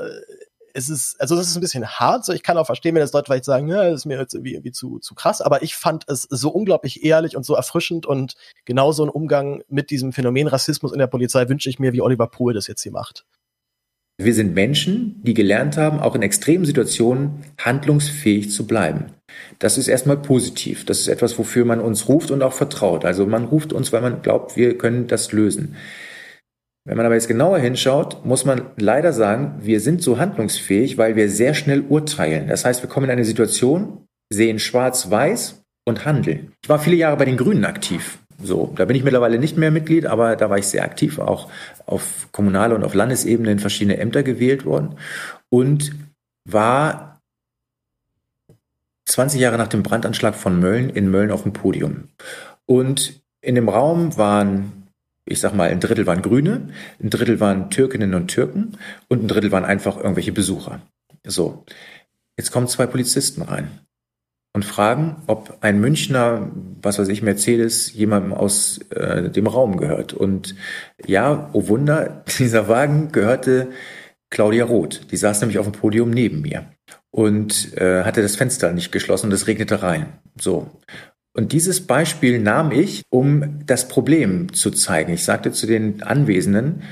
es 0.72 0.88
ist, 0.88 1.20
also 1.20 1.36
das 1.36 1.48
ist 1.48 1.56
ein 1.56 1.60
bisschen 1.60 1.86
hart. 1.86 2.24
So, 2.24 2.32
ich 2.32 2.42
kann 2.42 2.56
auch 2.56 2.64
verstehen, 2.64 2.94
wenn 2.94 3.02
das 3.02 3.12
Leute 3.12 3.26
vielleicht 3.26 3.44
sagen, 3.44 3.68
ja, 3.68 3.84
das 3.84 4.00
ist 4.00 4.06
mir 4.06 4.18
jetzt 4.18 4.32
irgendwie, 4.32 4.54
irgendwie 4.54 4.72
zu, 4.72 4.98
zu 4.98 5.14
krass. 5.14 5.42
Aber 5.42 5.62
ich 5.62 5.76
fand 5.76 6.04
es 6.08 6.22
so 6.22 6.48
unglaublich 6.48 7.04
ehrlich 7.04 7.36
und 7.36 7.44
so 7.44 7.54
erfrischend 7.54 8.06
und 8.06 8.34
genauso 8.64 9.04
ein 9.04 9.10
Umgang 9.10 9.62
mit 9.68 9.90
diesem 9.90 10.14
Phänomen 10.14 10.46
Rassismus 10.46 10.92
in 10.92 10.98
der 10.98 11.06
Polizei 11.06 11.50
wünsche 11.50 11.68
ich 11.68 11.78
mir, 11.78 11.92
wie 11.92 12.00
Oliver 12.00 12.28
Pohl 12.28 12.54
das 12.54 12.66
jetzt 12.66 12.82
hier 12.82 12.92
macht. 12.92 13.26
Wir 14.18 14.32
sind 14.32 14.54
Menschen, 14.54 15.22
die 15.22 15.34
gelernt 15.34 15.76
haben, 15.76 16.00
auch 16.00 16.14
in 16.14 16.22
extremen 16.22 16.64
Situationen 16.64 17.44
handlungsfähig 17.58 18.50
zu 18.50 18.66
bleiben. 18.66 19.12
Das 19.58 19.78
ist 19.78 19.88
erstmal 19.88 20.16
positiv. 20.16 20.84
Das 20.84 21.00
ist 21.00 21.08
etwas, 21.08 21.38
wofür 21.38 21.64
man 21.64 21.80
uns 21.80 22.08
ruft 22.08 22.30
und 22.30 22.42
auch 22.42 22.52
vertraut. 22.52 23.04
Also 23.04 23.26
man 23.26 23.44
ruft 23.44 23.72
uns, 23.72 23.92
weil 23.92 24.02
man 24.02 24.22
glaubt, 24.22 24.56
wir 24.56 24.76
können 24.78 25.06
das 25.06 25.32
lösen. 25.32 25.76
Wenn 26.86 26.96
man 26.96 27.06
aber 27.06 27.16
jetzt 27.16 27.28
genauer 27.28 27.58
hinschaut, 27.58 28.24
muss 28.24 28.44
man 28.44 28.62
leider 28.76 29.12
sagen, 29.12 29.56
wir 29.60 29.80
sind 29.80 30.02
so 30.02 30.18
handlungsfähig, 30.18 30.98
weil 30.98 31.16
wir 31.16 31.28
sehr 31.28 31.52
schnell 31.54 31.80
urteilen. 31.80 32.46
Das 32.46 32.64
heißt, 32.64 32.82
wir 32.82 32.88
kommen 32.88 33.06
in 33.06 33.12
eine 33.12 33.24
Situation, 33.24 34.06
sehen 34.32 34.60
schwarz-weiß 34.60 35.62
und 35.84 36.04
handeln. 36.04 36.52
Ich 36.62 36.68
war 36.68 36.78
viele 36.78 36.96
Jahre 36.96 37.16
bei 37.16 37.24
den 37.24 37.36
Grünen 37.36 37.64
aktiv. 37.64 38.18
So, 38.42 38.72
da 38.76 38.84
bin 38.84 38.96
ich 38.96 39.02
mittlerweile 39.02 39.38
nicht 39.38 39.56
mehr 39.56 39.70
Mitglied, 39.70 40.06
aber 40.06 40.36
da 40.36 40.50
war 40.50 40.58
ich 40.58 40.66
sehr 40.66 40.84
aktiv, 40.84 41.18
auch 41.18 41.50
auf 41.86 42.28
kommunaler 42.32 42.74
und 42.74 42.84
auf 42.84 42.94
Landesebene 42.94 43.50
in 43.50 43.58
verschiedene 43.58 43.96
Ämter 43.96 44.22
gewählt 44.22 44.64
worden 44.64 44.96
und 45.48 45.92
war 46.48 47.15
20 49.06 49.40
Jahre 49.40 49.56
nach 49.56 49.68
dem 49.68 49.82
Brandanschlag 49.82 50.34
von 50.34 50.60
Mölln 50.60 50.90
in 50.90 51.10
Mölln 51.10 51.30
auf 51.30 51.44
dem 51.44 51.52
Podium. 51.52 52.08
Und 52.66 53.20
in 53.40 53.54
dem 53.54 53.68
Raum 53.68 54.16
waren, 54.16 54.88
ich 55.24 55.40
sag 55.40 55.54
mal, 55.54 55.70
ein 55.70 55.80
Drittel 55.80 56.06
waren 56.06 56.22
Grüne, 56.22 56.68
ein 57.00 57.10
Drittel 57.10 57.38
waren 57.38 57.70
Türkinnen 57.70 58.14
und 58.14 58.28
Türken 58.28 58.76
und 59.08 59.22
ein 59.22 59.28
Drittel 59.28 59.52
waren 59.52 59.64
einfach 59.64 59.96
irgendwelche 59.96 60.32
Besucher. 60.32 60.80
So. 61.24 61.64
Jetzt 62.36 62.50
kommen 62.50 62.68
zwei 62.68 62.86
Polizisten 62.86 63.42
rein 63.42 63.80
und 64.52 64.64
fragen, 64.64 65.22
ob 65.26 65.58
ein 65.60 65.80
Münchner, 65.80 66.50
was 66.82 66.98
weiß 66.98 67.08
ich, 67.08 67.22
Mercedes 67.22 67.92
jemandem 67.92 68.34
aus 68.34 68.78
äh, 68.90 69.30
dem 69.30 69.46
Raum 69.46 69.76
gehört. 69.76 70.12
Und 70.14 70.56
ja, 71.06 71.48
oh 71.52 71.68
Wunder, 71.68 72.24
dieser 72.38 72.68
Wagen 72.68 73.12
gehörte 73.12 73.68
Claudia 74.30 74.64
Roth. 74.64 75.12
Die 75.12 75.16
saß 75.16 75.40
nämlich 75.40 75.58
auf 75.58 75.66
dem 75.66 75.78
Podium 75.78 76.10
neben 76.10 76.42
mir 76.42 76.66
und 77.16 77.74
äh, 77.78 78.04
hatte 78.04 78.20
das 78.20 78.36
Fenster 78.36 78.74
nicht 78.74 78.92
geschlossen 78.92 79.28
und 79.28 79.32
es 79.32 79.46
regnete 79.46 79.82
rein. 79.82 80.18
So. 80.38 80.70
Und 81.34 81.52
dieses 81.52 81.86
Beispiel 81.86 82.38
nahm 82.38 82.72
ich, 82.72 83.04
um 83.08 83.64
das 83.64 83.88
Problem 83.88 84.52
zu 84.52 84.70
zeigen. 84.70 85.14
Ich 85.14 85.24
sagte 85.24 85.50
zu 85.50 85.66
den 85.66 86.02
Anwesenden, 86.02 86.82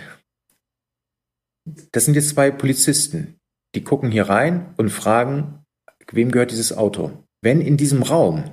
das 1.92 2.06
sind 2.06 2.14
jetzt 2.14 2.30
zwei 2.30 2.50
Polizisten, 2.50 3.36
die 3.74 3.84
gucken 3.84 4.10
hier 4.10 4.30
rein 4.30 4.72
und 4.78 4.88
fragen, 4.88 5.62
wem 6.10 6.30
gehört 6.30 6.52
dieses 6.52 6.74
Auto? 6.74 7.12
Wenn 7.42 7.60
in 7.60 7.76
diesem 7.76 8.02
Raum 8.02 8.44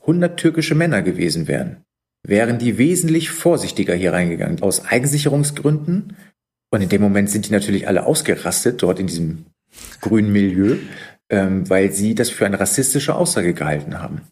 100 0.00 0.40
türkische 0.40 0.74
Männer 0.74 1.02
gewesen 1.02 1.46
wären, 1.46 1.84
wären 2.26 2.58
die 2.58 2.78
wesentlich 2.78 3.30
vorsichtiger 3.30 3.94
hier 3.94 4.12
reingegangen, 4.12 4.60
aus 4.60 4.86
Eigensicherungsgründen. 4.86 6.16
Und 6.72 6.82
in 6.82 6.88
dem 6.88 7.00
Moment 7.00 7.30
sind 7.30 7.46
die 7.46 7.52
natürlich 7.52 7.86
alle 7.86 8.06
ausgerastet, 8.06 8.82
dort 8.82 8.98
in 8.98 9.06
diesem 9.06 9.46
grünen 10.00 10.32
Milieu, 10.32 10.76
ähm, 11.28 11.68
weil 11.68 11.92
sie 11.92 12.14
das 12.14 12.30
für 12.30 12.46
eine 12.46 12.60
rassistische 12.60 13.14
Aussage 13.14 13.54
gehalten 13.54 14.00
haben. 14.00 14.22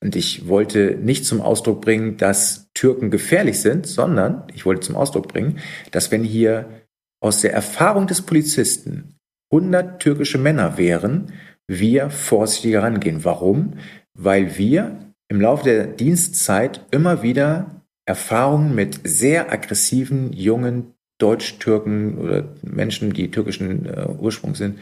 Und 0.00 0.14
ich 0.14 0.46
wollte 0.46 0.96
nicht 1.00 1.24
zum 1.24 1.40
Ausdruck 1.40 1.80
bringen, 1.80 2.16
dass 2.16 2.70
Türken 2.72 3.10
gefährlich 3.10 3.60
sind, 3.60 3.86
sondern 3.86 4.44
ich 4.54 4.64
wollte 4.64 4.82
zum 4.82 4.96
Ausdruck 4.96 5.28
bringen, 5.28 5.58
dass 5.90 6.12
wenn 6.12 6.22
hier 6.22 6.82
aus 7.20 7.40
der 7.40 7.52
Erfahrung 7.52 8.06
des 8.06 8.22
Polizisten 8.22 9.16
100 9.50 10.00
türkische 10.00 10.38
Männer 10.38 10.78
wären, 10.78 11.32
wir 11.66 12.10
vorsichtiger 12.10 12.82
rangehen. 12.82 13.24
Warum? 13.24 13.74
Weil 14.14 14.56
wir 14.56 15.12
im 15.28 15.40
Laufe 15.40 15.64
der 15.64 15.86
Dienstzeit 15.86 16.86
immer 16.90 17.22
wieder 17.22 17.82
Erfahrungen 18.06 18.74
mit 18.74 19.00
sehr 19.04 19.52
aggressiven 19.52 20.32
jungen 20.32 20.94
Deutsch-Türken 21.18 22.18
oder 22.18 22.44
Menschen, 22.62 23.12
die 23.12 23.30
türkischen 23.30 23.86
äh, 23.86 24.06
Ursprung 24.06 24.54
sind, 24.54 24.78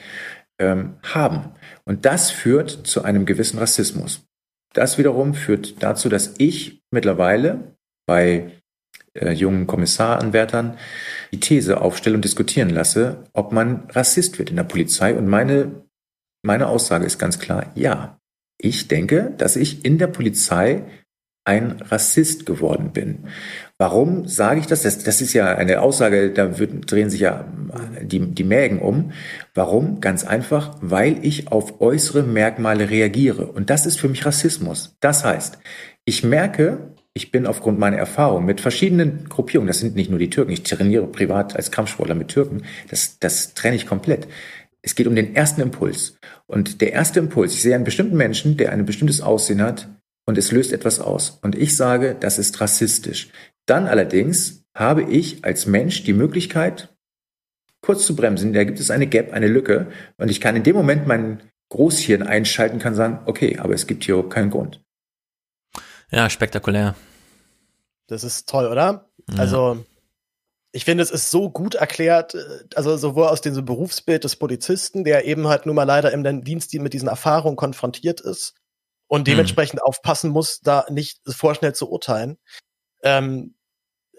ähm, 0.58 0.94
haben. 1.02 1.52
Und 1.84 2.04
das 2.04 2.30
führt 2.30 2.70
zu 2.70 3.02
einem 3.02 3.26
gewissen 3.26 3.58
Rassismus. 3.58 4.26
Das 4.72 4.98
wiederum 4.98 5.34
führt 5.34 5.82
dazu, 5.82 6.08
dass 6.08 6.34
ich 6.38 6.82
mittlerweile 6.90 7.76
bei 8.06 8.52
äh, 9.14 9.32
jungen 9.32 9.66
Kommissaranwärtern 9.66 10.76
die 11.32 11.40
These 11.40 11.80
aufstelle 11.80 12.16
und 12.16 12.24
diskutieren 12.24 12.70
lasse, 12.70 13.24
ob 13.32 13.52
man 13.52 13.88
Rassist 13.90 14.38
wird 14.38 14.50
in 14.50 14.56
der 14.56 14.64
Polizei. 14.64 15.14
Und 15.14 15.26
meine 15.26 15.86
meine 16.46 16.68
Aussage 16.68 17.04
ist 17.04 17.18
ganz 17.18 17.40
klar, 17.40 17.72
ja. 17.74 18.20
Ich 18.58 18.86
denke, 18.86 19.34
dass 19.36 19.56
ich 19.56 19.84
in 19.84 19.98
der 19.98 20.06
Polizei 20.06 20.84
ein 21.44 21.82
Rassist 21.82 22.46
geworden 22.46 22.92
bin. 22.92 23.26
Warum 23.78 24.26
sage 24.26 24.60
ich 24.60 24.66
das? 24.66 24.82
das? 24.82 25.04
Das 25.04 25.20
ist 25.20 25.34
ja 25.34 25.54
eine 25.54 25.82
Aussage, 25.82 26.30
da 26.30 26.58
wird, 26.58 26.90
drehen 26.90 27.10
sich 27.10 27.20
ja 27.20 27.44
die, 28.00 28.20
die 28.20 28.44
Mägen 28.44 28.80
um. 28.80 29.12
Warum? 29.54 30.00
Ganz 30.00 30.24
einfach, 30.24 30.76
weil 30.80 31.18
ich 31.24 31.52
auf 31.52 31.80
äußere 31.80 32.22
Merkmale 32.22 32.88
reagiere. 32.88 33.46
Und 33.46 33.68
das 33.68 33.84
ist 33.84 34.00
für 34.00 34.08
mich 34.08 34.24
Rassismus. 34.24 34.96
Das 35.00 35.24
heißt, 35.24 35.58
ich 36.06 36.24
merke, 36.24 36.94
ich 37.12 37.30
bin 37.30 37.46
aufgrund 37.46 37.78
meiner 37.78 37.98
Erfahrung 37.98 38.46
mit 38.46 38.60
verschiedenen 38.60 39.28
Gruppierungen, 39.28 39.68
das 39.68 39.80
sind 39.80 39.94
nicht 39.94 40.10
nur 40.10 40.18
die 40.18 40.30
Türken, 40.30 40.52
ich 40.52 40.62
trainiere 40.62 41.06
privat 41.06 41.56
als 41.56 41.70
Kampfsportler 41.70 42.14
mit 42.14 42.28
Türken, 42.28 42.62
das, 42.88 43.18
das 43.18 43.54
trenne 43.54 43.76
ich 43.76 43.86
komplett. 43.86 44.26
Es 44.82 44.94
geht 44.94 45.06
um 45.06 45.16
den 45.16 45.34
ersten 45.34 45.60
Impuls. 45.60 46.18
Und 46.46 46.80
der 46.80 46.92
erste 46.92 47.18
Impuls, 47.18 47.52
ich 47.52 47.62
sehe 47.62 47.74
einen 47.74 47.84
bestimmten 47.84 48.16
Menschen, 48.16 48.56
der 48.56 48.72
ein 48.72 48.86
bestimmtes 48.86 49.20
Aussehen 49.20 49.60
hat 49.60 49.88
und 50.26 50.38
es 50.38 50.52
löst 50.52 50.72
etwas 50.72 51.00
aus. 51.00 51.38
Und 51.42 51.56
ich 51.56 51.76
sage, 51.76 52.16
das 52.18 52.38
ist 52.38 52.60
rassistisch. 52.60 53.30
Dann 53.66 53.86
allerdings 53.86 54.64
habe 54.74 55.02
ich 55.02 55.44
als 55.44 55.66
Mensch 55.66 56.04
die 56.04 56.12
Möglichkeit, 56.12 56.96
kurz 57.80 58.06
zu 58.06 58.16
bremsen. 58.16 58.52
Da 58.52 58.64
gibt 58.64 58.80
es 58.80 58.90
eine 58.90 59.06
Gap, 59.06 59.32
eine 59.32 59.48
Lücke. 59.48 59.88
Und 60.16 60.30
ich 60.30 60.40
kann 60.40 60.56
in 60.56 60.62
dem 60.62 60.76
Moment 60.76 61.06
mein 61.06 61.42
Großhirn 61.68 62.22
einschalten, 62.22 62.78
kann 62.78 62.94
sagen, 62.94 63.20
okay, 63.26 63.58
aber 63.58 63.74
es 63.74 63.86
gibt 63.86 64.04
hier 64.04 64.28
keinen 64.28 64.50
Grund. 64.50 64.80
Ja, 66.10 66.30
spektakulär. 66.30 66.94
Das 68.06 68.22
ist 68.22 68.48
toll, 68.48 68.66
oder? 68.66 69.10
Ja. 69.28 69.38
Also, 69.38 69.84
ich 70.70 70.84
finde, 70.84 71.02
es 71.02 71.10
ist 71.10 71.30
so 71.30 71.50
gut 71.50 71.74
erklärt, 71.74 72.34
äh, 72.34 72.64
also 72.74 72.96
sowohl 72.96 73.26
aus 73.26 73.40
dem 73.40 73.64
Berufsbild 73.64 74.22
des 74.22 74.36
Polizisten, 74.36 75.02
der 75.02 75.24
eben 75.24 75.48
halt 75.48 75.66
nun 75.66 75.74
mal 75.74 75.84
leider 75.84 76.12
im 76.12 76.44
Dienst 76.44 76.72
mit 76.74 76.92
diesen 76.92 77.08
Erfahrungen 77.08 77.56
konfrontiert 77.56 78.20
ist 78.20 78.54
und 79.08 79.20
hm. 79.20 79.24
dementsprechend 79.24 79.80
mhm. 79.80 79.86
aufpassen 79.86 80.30
muss, 80.30 80.60
da 80.60 80.86
nicht 80.88 81.20
vorschnell 81.26 81.74
zu 81.74 81.90
urteilen. 81.90 82.38
Ähm, 83.02 83.55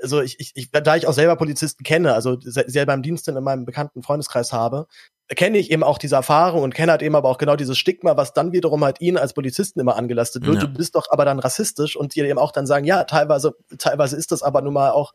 also 0.02 0.22
ich, 0.22 0.40
ich, 0.40 0.52
ich, 0.56 0.72
da 0.72 0.96
ich 0.96 1.08
auch 1.08 1.14
selber 1.14 1.36
Polizisten 1.36 1.84
kenne, 1.84 2.14
also 2.14 2.38
selber 2.40 2.94
im 2.94 3.02
Dienst 3.02 3.28
in 3.28 3.42
meinem 3.44 3.66
bekannten 3.66 4.04
Freundeskreis 4.04 4.54
habe, 4.54 4.88
kenne 5.36 5.58
ich 5.58 5.72
eben 5.72 5.84
auch 5.84 5.98
diese 5.98 6.16
Erfahrung 6.16 6.64
und 6.64 6.74
kenne 6.74 6.92
halt 6.92 7.02
eben 7.02 7.16
aber 7.16 7.30
auch 7.30 7.38
genau 7.38 7.56
dieses 7.56 7.78
Stigma, 7.78 8.16
was 8.16 8.34
dann 8.34 8.52
wiederum 8.52 8.84
halt 8.84 9.02
ihn 9.02 9.18
als 9.18 9.34
Polizisten 9.34 9.80
immer 9.80 9.96
angelastet 9.96 10.46
wird. 10.46 10.62
Ja. 10.62 10.68
Du 10.68 10.74
bist 10.74 10.96
doch 10.96 11.08
aber 11.10 11.26
dann 11.26 11.40
rassistisch 11.40 11.96
und 11.96 12.16
dir 12.16 12.26
eben 12.26 12.40
auch 12.40 12.52
dann 12.52 12.68
sagen, 12.68 12.86
ja, 12.86 13.04
teilweise, 13.04 13.54
teilweise 13.78 14.16
ist 14.16 14.32
das 14.32 14.44
aber 14.44 14.62
nun 14.62 14.74
mal 14.74 14.92
auch 14.92 15.14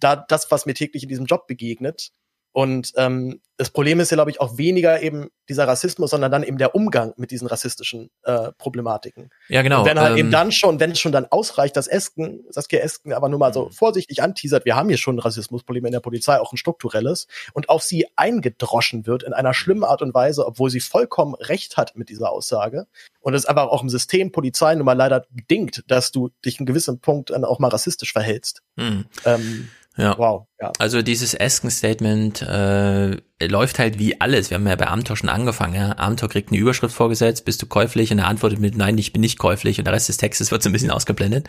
da 0.00 0.16
das, 0.16 0.50
was 0.50 0.66
mir 0.66 0.74
täglich 0.74 1.04
in 1.04 1.08
diesem 1.08 1.26
Job 1.26 1.46
begegnet. 1.46 2.10
Und 2.52 2.92
ähm, 2.96 3.40
das 3.56 3.70
Problem 3.70 4.00
ist 4.00 4.10
ja, 4.10 4.16
glaube 4.16 4.30
ich, 4.30 4.40
auch 4.40 4.58
weniger 4.58 5.02
eben 5.02 5.28
dieser 5.48 5.68
Rassismus, 5.68 6.10
sondern 6.10 6.30
dann 6.30 6.42
eben 6.42 6.58
der 6.58 6.74
Umgang 6.74 7.14
mit 7.16 7.30
diesen 7.30 7.46
rassistischen 7.46 8.10
äh, 8.24 8.50
Problematiken. 8.58 9.30
Ja, 9.48 9.62
genau. 9.62 9.80
Und 9.80 9.86
wenn 9.86 10.00
halt 10.00 10.12
ähm, 10.12 10.18
eben 10.18 10.30
dann 10.30 10.52
schon, 10.52 10.80
wenn 10.80 10.90
es 10.90 11.00
schon 11.00 11.12
dann 11.12 11.26
ausreicht, 11.26 11.76
dass 11.76 11.86
Esken, 11.86 12.44
Saskia 12.50 12.80
Esken 12.80 13.12
aber 13.12 13.28
nur 13.28 13.38
mal 13.38 13.54
so 13.54 13.66
mhm. 13.66 13.70
vorsichtig 13.70 14.22
anteasert, 14.22 14.64
wir 14.64 14.76
haben 14.76 14.88
hier 14.88 14.98
schon 14.98 15.16
ein 15.16 15.20
Rassismusproblem 15.20 15.86
in 15.86 15.92
der 15.92 16.00
Polizei, 16.00 16.40
auch 16.40 16.52
ein 16.52 16.56
strukturelles, 16.56 17.26
und 17.52 17.68
auf 17.68 17.82
sie 17.82 18.06
eingedroschen 18.16 19.06
wird 19.06 19.22
in 19.22 19.32
einer 19.32 19.54
schlimmen 19.54 19.84
Art 19.84 20.02
und 20.02 20.12
Weise, 20.12 20.46
obwohl 20.46 20.68
sie 20.68 20.80
vollkommen 20.80 21.34
recht 21.34 21.76
hat 21.76 21.96
mit 21.96 22.08
dieser 22.08 22.32
Aussage. 22.32 22.86
Und 23.20 23.34
es 23.34 23.46
aber 23.46 23.70
auch 23.70 23.82
im 23.82 23.88
System 23.88 24.32
Polizei 24.32 24.74
nun 24.74 24.86
mal 24.86 24.94
leider 24.94 25.24
bedingt, 25.30 25.84
dass 25.86 26.10
du 26.10 26.30
dich 26.44 26.58
in 26.58 26.66
gewissem 26.66 26.98
Punkt 26.98 27.30
dann 27.30 27.44
auch 27.44 27.60
mal 27.60 27.68
rassistisch 27.68 28.12
verhältst. 28.12 28.62
Mhm. 28.76 29.06
Ähm, 29.24 29.68
ja. 29.96 30.16
Wow. 30.16 30.46
Ja. 30.60 30.72
Also 30.78 31.02
dieses 31.02 31.34
Esken-Statement 31.34 32.42
äh, 32.42 33.18
läuft 33.46 33.78
halt 33.78 33.98
wie 33.98 34.20
alles. 34.20 34.48
Wir 34.48 34.54
haben 34.54 34.66
ja 34.66 34.76
bei 34.76 34.86
Amtor 34.86 35.16
schon 35.16 35.28
angefangen. 35.28 35.74
Ja? 35.74 35.98
Amtor 35.98 36.30
kriegt 36.30 36.50
eine 36.50 36.58
Überschrift 36.58 36.94
vorgesetzt, 36.94 37.44
bist 37.44 37.60
du 37.60 37.66
käuflich? 37.66 38.10
Und 38.10 38.18
er 38.18 38.28
antwortet 38.28 38.58
mit 38.58 38.76
Nein, 38.76 38.96
ich 38.96 39.12
bin 39.12 39.20
nicht 39.20 39.38
käuflich. 39.38 39.78
Und 39.78 39.84
der 39.84 39.92
Rest 39.92 40.08
des 40.08 40.16
Textes 40.16 40.50
wird 40.50 40.62
so 40.62 40.70
ein 40.70 40.72
bisschen 40.72 40.90
ausgeblendet. 40.90 41.48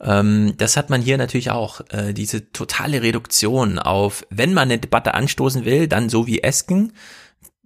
Ähm, 0.00 0.54
das 0.56 0.78
hat 0.78 0.88
man 0.88 1.02
hier 1.02 1.18
natürlich 1.18 1.50
auch. 1.50 1.82
Äh, 1.90 2.14
diese 2.14 2.50
totale 2.52 3.02
Reduktion 3.02 3.78
auf, 3.78 4.26
wenn 4.30 4.54
man 4.54 4.70
eine 4.70 4.78
Debatte 4.78 5.12
anstoßen 5.12 5.66
will, 5.66 5.86
dann 5.86 6.08
so 6.08 6.26
wie 6.26 6.42
Esken. 6.42 6.94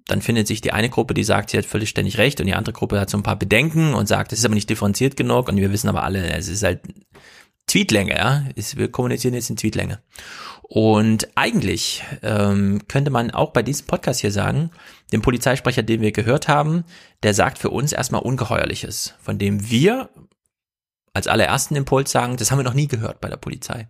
Dann 0.07 0.23
findet 0.23 0.49
sich 0.49 0.63
die 0.63 0.73
eine 0.73 0.89
Gruppe, 0.89 1.15
die 1.15 1.23
sagt, 1.23 1.51
sie 1.51 1.59
hat 1.59 1.67
völlig 1.67 1.91
ständig 1.91 2.17
recht 2.17 2.41
und 2.41 2.47
die 2.47 2.55
andere 2.55 2.73
Gruppe 2.73 2.99
hat 2.99 3.11
so 3.11 3.19
ein 3.19 3.23
paar 3.23 3.39
Bedenken 3.39 3.93
und 3.93 4.09
sagt, 4.09 4.33
es 4.33 4.39
ist 4.39 4.45
aber 4.47 4.55
nicht 4.55 4.71
differenziert 4.71 5.17
genug 5.17 5.49
und 5.49 5.59
wir 5.59 5.71
wissen 5.71 5.89
aber 5.89 6.03
alle, 6.03 6.31
es 6.31 6.49
ist 6.49 6.63
halt 6.63 6.81
Tweetlänge, 7.69 8.17
ja. 8.17 8.45
Wir 8.55 8.91
kommunizieren 8.91 9.35
jetzt 9.35 9.51
in 9.51 9.57
Tweetlänge. 9.57 10.01
Und 10.63 11.29
eigentlich 11.35 12.03
ähm, 12.23 12.83
könnte 12.89 13.11
man 13.11 13.31
auch 13.31 13.53
bei 13.53 13.63
diesem 13.63 13.87
Podcast 13.87 14.21
hier 14.21 14.33
sagen, 14.33 14.71
dem 15.13 15.23
Polizeisprecher, 15.23 15.83
den 15.83 16.03
wir 16.03 16.13
gehört 16.13 16.49
haben, 16.49 16.85
der 17.23 17.33
sagt 17.33 17.59
für 17.59 17.71
uns 17.71 17.93
erstmal 17.93 18.23
Ungeheuerliches, 18.23 19.15
von 19.23 19.39
dem 19.39 19.71
wir 19.71 20.11
als 21.15 21.27
allerersten 21.27 21.75
Impuls 21.75 22.13
sagen, 22.13 22.37
das 22.37 22.51
haben 22.51 22.59
wir 22.59 22.65
noch 22.65 22.75
nie 22.75 22.87
gehört 22.87 23.21
bei 23.21 23.29
der 23.29 23.39
Polizei. 23.39 23.89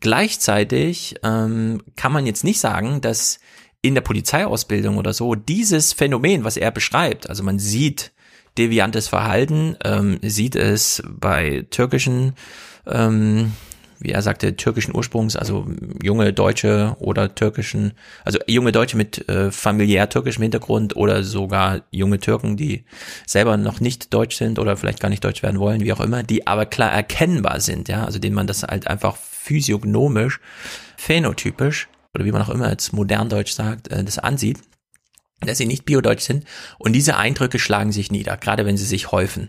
Gleichzeitig 0.00 1.16
ähm, 1.24 1.82
kann 1.96 2.12
man 2.12 2.24
jetzt 2.24 2.44
nicht 2.44 2.60
sagen, 2.60 3.00
dass 3.00 3.40
in 3.82 3.94
der 3.94 4.02
Polizeiausbildung 4.02 4.96
oder 4.96 5.12
so 5.12 5.34
dieses 5.34 5.92
Phänomen, 5.92 6.44
was 6.44 6.56
er 6.56 6.70
beschreibt, 6.70 7.28
also 7.28 7.42
man 7.42 7.58
sieht 7.58 8.12
deviantes 8.58 9.08
Verhalten, 9.08 9.76
ähm, 9.84 10.18
sieht 10.22 10.54
es 10.54 11.02
bei 11.08 11.66
türkischen 11.70 12.34
ähm, 12.86 13.52
wie 14.02 14.10
er 14.10 14.22
sagte, 14.22 14.56
türkischen 14.56 14.94
Ursprungs, 14.94 15.36
also 15.36 15.66
junge 16.02 16.32
Deutsche 16.32 16.96
oder 16.98 17.34
türkischen, 17.34 17.92
also 18.24 18.38
junge 18.46 18.72
Deutsche 18.72 18.96
mit 18.96 19.28
äh, 19.28 19.52
familiär 19.52 20.08
türkischem 20.08 20.42
Hintergrund 20.42 20.96
oder 20.96 21.22
sogar 21.22 21.82
junge 21.90 22.18
Türken, 22.18 22.56
die 22.56 22.84
selber 23.26 23.56
noch 23.56 23.80
nicht 23.80 24.12
deutsch 24.12 24.36
sind 24.36 24.58
oder 24.58 24.76
vielleicht 24.76 25.00
gar 25.00 25.08
nicht 25.08 25.24
deutsch 25.24 25.42
werden 25.42 25.60
wollen, 25.60 25.82
wie 25.82 25.92
auch 25.92 26.00
immer, 26.00 26.22
die 26.22 26.46
aber 26.46 26.66
klar 26.66 26.90
erkennbar 26.90 27.60
sind, 27.60 27.88
ja, 27.88 28.04
also 28.04 28.18
denen 28.18 28.34
man 28.34 28.46
das 28.46 28.64
halt 28.64 28.88
einfach 28.88 29.16
physiognomisch, 29.16 30.40
phänotypisch 30.96 31.88
oder 32.14 32.24
wie 32.24 32.32
man 32.32 32.42
auch 32.42 32.50
immer 32.50 32.70
jetzt 32.70 32.92
modern 32.92 33.28
Deutsch 33.28 33.52
sagt, 33.52 33.88
äh, 33.88 34.04
das 34.04 34.18
ansieht. 34.18 34.58
dass 35.44 35.58
sie 35.58 35.66
nicht 35.66 35.84
biodeutsch 35.84 36.22
sind. 36.22 36.44
Und 36.78 36.92
diese 36.92 37.16
Eindrücke 37.16 37.58
schlagen 37.58 37.90
sich 37.90 38.12
nieder, 38.12 38.36
gerade 38.36 38.64
wenn 38.64 38.76
sie 38.76 38.84
sich 38.84 39.10
häufen. 39.10 39.48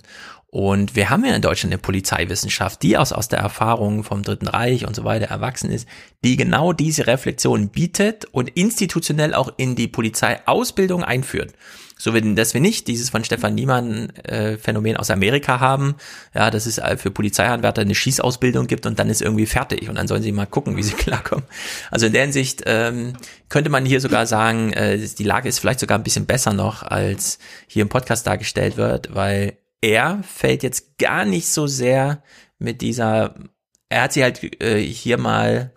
Und 0.54 0.96
wir 0.96 1.10
haben 1.10 1.26
ja 1.26 1.36
in 1.36 1.42
Deutschland 1.42 1.74
eine 1.74 1.82
Polizeiwissenschaft, 1.82 2.84
die 2.84 2.96
aus, 2.96 3.12
aus 3.12 3.28
der 3.28 3.40
Erfahrung 3.40 4.04
vom 4.04 4.22
Dritten 4.22 4.48
Reich 4.48 4.86
und 4.86 4.96
so 4.96 5.04
weiter 5.04 5.26
erwachsen 5.26 5.72
ist, 5.72 5.88
die 6.24 6.38
genau 6.38 6.74
diese 6.74 7.08
Reflexion 7.08 7.70
bietet 7.70 8.26
und 8.26 8.50
institutionell 8.50 9.34
auch 9.34 9.52
in 9.58 9.76
die 9.76 9.88
Polizeiausbildung 9.88 11.04
einführt. 11.04 11.54
So 11.98 12.12
dass 12.12 12.54
wir 12.54 12.62
nicht 12.62 12.88
dieses 12.88 13.10
von 13.10 13.24
Stefan 13.24 13.56
Niemann 13.56 14.12
äh, 14.26 14.58
Phänomen 14.58 14.96
aus 14.96 15.10
Amerika 15.10 15.60
haben, 15.60 15.96
ja, 16.36 16.52
dass 16.52 16.68
es 16.68 16.80
für 16.98 17.10
Polizeianwärter 17.10 17.82
eine 17.82 17.96
Schießausbildung 17.96 18.68
gibt 18.68 18.86
und 18.86 19.00
dann 19.00 19.10
ist 19.10 19.24
irgendwie 19.24 19.48
fertig 19.48 19.90
und 19.90 19.96
dann 19.96 20.08
sollen 20.08 20.22
sie 20.22 20.32
mal 20.32 20.46
gucken, 20.46 20.78
wie 20.78 20.84
sie 20.84 20.94
klarkommen. 20.98 21.46
Also 21.90 22.06
in 22.06 22.14
der 22.14 22.24
Hinsicht 22.24 22.62
ähm, 22.68 23.14
könnte 23.50 23.72
man 23.72 23.88
hier 23.88 24.00
sogar 24.00 24.28
sagen, 24.28 24.72
äh, 24.74 25.00
die 25.00 25.24
Lage 25.24 25.50
ist 25.50 25.58
vielleicht 25.58 25.80
sogar 25.80 25.98
ein 25.98 26.04
bisschen 26.04 26.28
besser 26.28 26.54
noch, 26.54 26.84
als 26.84 27.40
hier 27.66 27.82
im 27.82 27.90
Podcast 27.90 28.28
dargestellt 28.28 28.78
wird, 28.78 29.16
weil 29.16 29.58
er 29.84 30.24
fällt 30.24 30.64
jetzt 30.64 30.98
gar 30.98 31.26
nicht 31.26 31.50
so 31.50 31.68
sehr 31.68 32.24
mit 32.58 32.82
dieser, 32.82 33.36
er 33.90 34.04
hat 34.04 34.14
sie 34.14 34.24
halt 34.24 34.62
äh, 34.64 34.80
hier 34.80 35.18
mal 35.18 35.74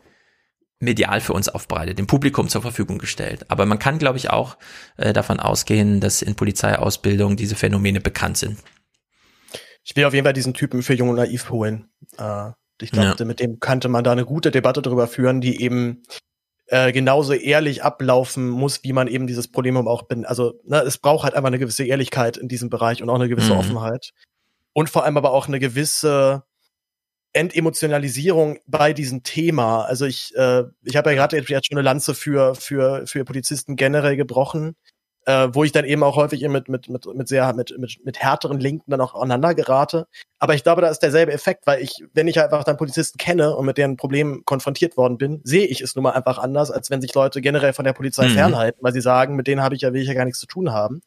medial 0.79 1.21
für 1.21 1.33
uns 1.33 1.49
aufbereitet, 1.49 1.99
dem 1.99 2.07
Publikum 2.07 2.49
zur 2.49 2.63
Verfügung 2.63 2.99
gestellt. 2.99 3.51
Aber 3.51 3.67
man 3.67 3.81
kann, 3.81 3.99
glaube 3.99 4.19
ich, 4.19 4.31
auch 4.31 4.59
äh, 4.97 5.13
davon 5.13 5.41
ausgehen, 5.41 6.01
dass 6.01 6.23
in 6.23 6.37
Polizeiausbildung 6.37 7.37
diese 7.37 7.57
Phänomene 7.57 8.01
bekannt 8.01 8.39
sind. 8.39 8.59
Ich 9.83 9.97
will 9.97 10.05
auf 10.05 10.15
jeden 10.15 10.25
Fall 10.25 10.33
diesen 10.33 10.55
Typen 10.55 10.85
für 10.85 10.95
Jung 10.95 11.09
und 11.09 11.17
Naiv 11.17 11.51
holen. 11.51 11.89
Äh, 12.17 12.51
ich 12.81 12.93
dachte, 12.93 13.25
ja. 13.25 13.27
mit 13.27 13.41
dem 13.41 13.59
könnte 13.59 13.89
man 13.89 14.05
da 14.05 14.13
eine 14.13 14.25
gute 14.25 14.53
Debatte 14.53 14.83
darüber 14.83 15.09
führen, 15.09 15.41
die 15.41 15.61
eben 15.63 16.05
äh, 16.69 16.93
genauso 16.93 17.33
ehrlich 17.33 17.83
ablaufen 17.85 18.49
muss, 18.49 18.83
wie 18.83 18.93
man 18.93 19.09
eben 19.09 19.27
dieses 19.27 19.49
Problem 19.49 19.77
auch 19.77 20.03
bin. 20.03 20.25
Also 20.25 20.55
ne, 20.65 20.81
es 20.83 20.99
braucht 20.99 21.25
halt 21.25 21.35
einfach 21.35 21.49
eine 21.49 21.59
gewisse 21.59 21.85
Ehrlichkeit 21.85 22.37
in 22.37 22.49
diesem 22.49 22.71
Bereich 22.71 23.03
und 23.03 23.11
auch 23.11 23.15
eine 23.15 23.29
gewisse 23.29 23.53
mhm. 23.53 23.59
Offenheit. 23.59 24.13
Und 24.73 24.91
vor 24.91 25.05
allem 25.05 25.17
aber 25.17 25.31
auch 25.33 25.49
eine 25.49 25.61
gewisse 25.61 26.45
Entemotionalisierung 27.33 28.59
bei 28.67 28.93
diesem 28.93 29.23
Thema. 29.23 29.83
Also 29.83 30.07
ich, 30.07 30.35
äh, 30.37 30.65
ich 30.83 30.97
habe 30.97 31.11
ja 31.11 31.17
gerade 31.17 31.37
jetzt 31.39 31.67
schon 31.67 31.79
eine 31.79 31.85
Lanze 31.85 32.15
für, 32.15 32.55
für, 32.55 33.07
für 33.07 33.25
Polizisten 33.25 33.77
generell 33.77 34.17
gebrochen 34.17 34.75
äh, 35.27 35.49
wo 35.53 35.65
ich 35.65 35.73
dann 35.73 35.85
eben 35.85 36.03
auch 36.05 36.17
häufig 36.17 36.47
mit, 36.49 36.69
mit, 36.69 36.89
mit, 36.89 37.07
mit 37.07 37.29
sehr, 37.29 37.53
mit, 37.53 37.77
mit, 37.79 37.99
mit 38.05 38.21
härteren 38.21 38.61
Linken 38.61 38.91
dann 38.91 39.01
auch 39.01 39.15
aneinander 39.15 39.55
gerate. 39.55 40.07
Aber 40.39 40.55
ich 40.55 40.63
glaube, 40.63 40.83
da 40.83 40.89
ist 40.89 41.01
derselbe 41.01 41.33
Effekt, 41.33 41.67
weil 41.67 41.83
ich, 41.83 42.05
wenn 42.15 42.29
ich 42.29 42.41
einfach 42.41 42.63
dann 42.63 42.77
Polizisten 42.77 43.19
kenne 43.19 43.57
und 43.57 43.67
mit 43.67 43.77
deren 43.77 43.97
Problemen 43.97 44.45
konfrontiert 44.45 44.97
worden 44.97 45.19
bin, 45.19 45.41
sehe 45.43 45.67
ich 45.67 45.81
es 45.81 45.97
nun 45.97 46.05
mal 46.05 46.13
einfach 46.13 46.39
anders, 46.39 46.71
als 46.71 46.91
wenn 46.91 47.01
sich 47.01 47.13
Leute 47.13 47.41
generell 47.41 47.73
von 47.73 47.85
der 47.85 47.93
Polizei 47.93 48.29
mhm. 48.29 48.35
fernhalten, 48.35 48.79
weil 48.83 48.93
sie 48.93 49.01
sagen, 49.01 49.35
mit 49.35 49.49
denen 49.49 49.63
habe 49.63 49.75
ich 49.75 49.83
ja, 49.83 49.93
will 49.93 50.03
ich 50.03 50.09
ja 50.09 50.15
gar 50.15 50.25
nichts 50.25 50.41
zu 50.41 50.47
tun 50.47 50.73
haben. 50.73 51.03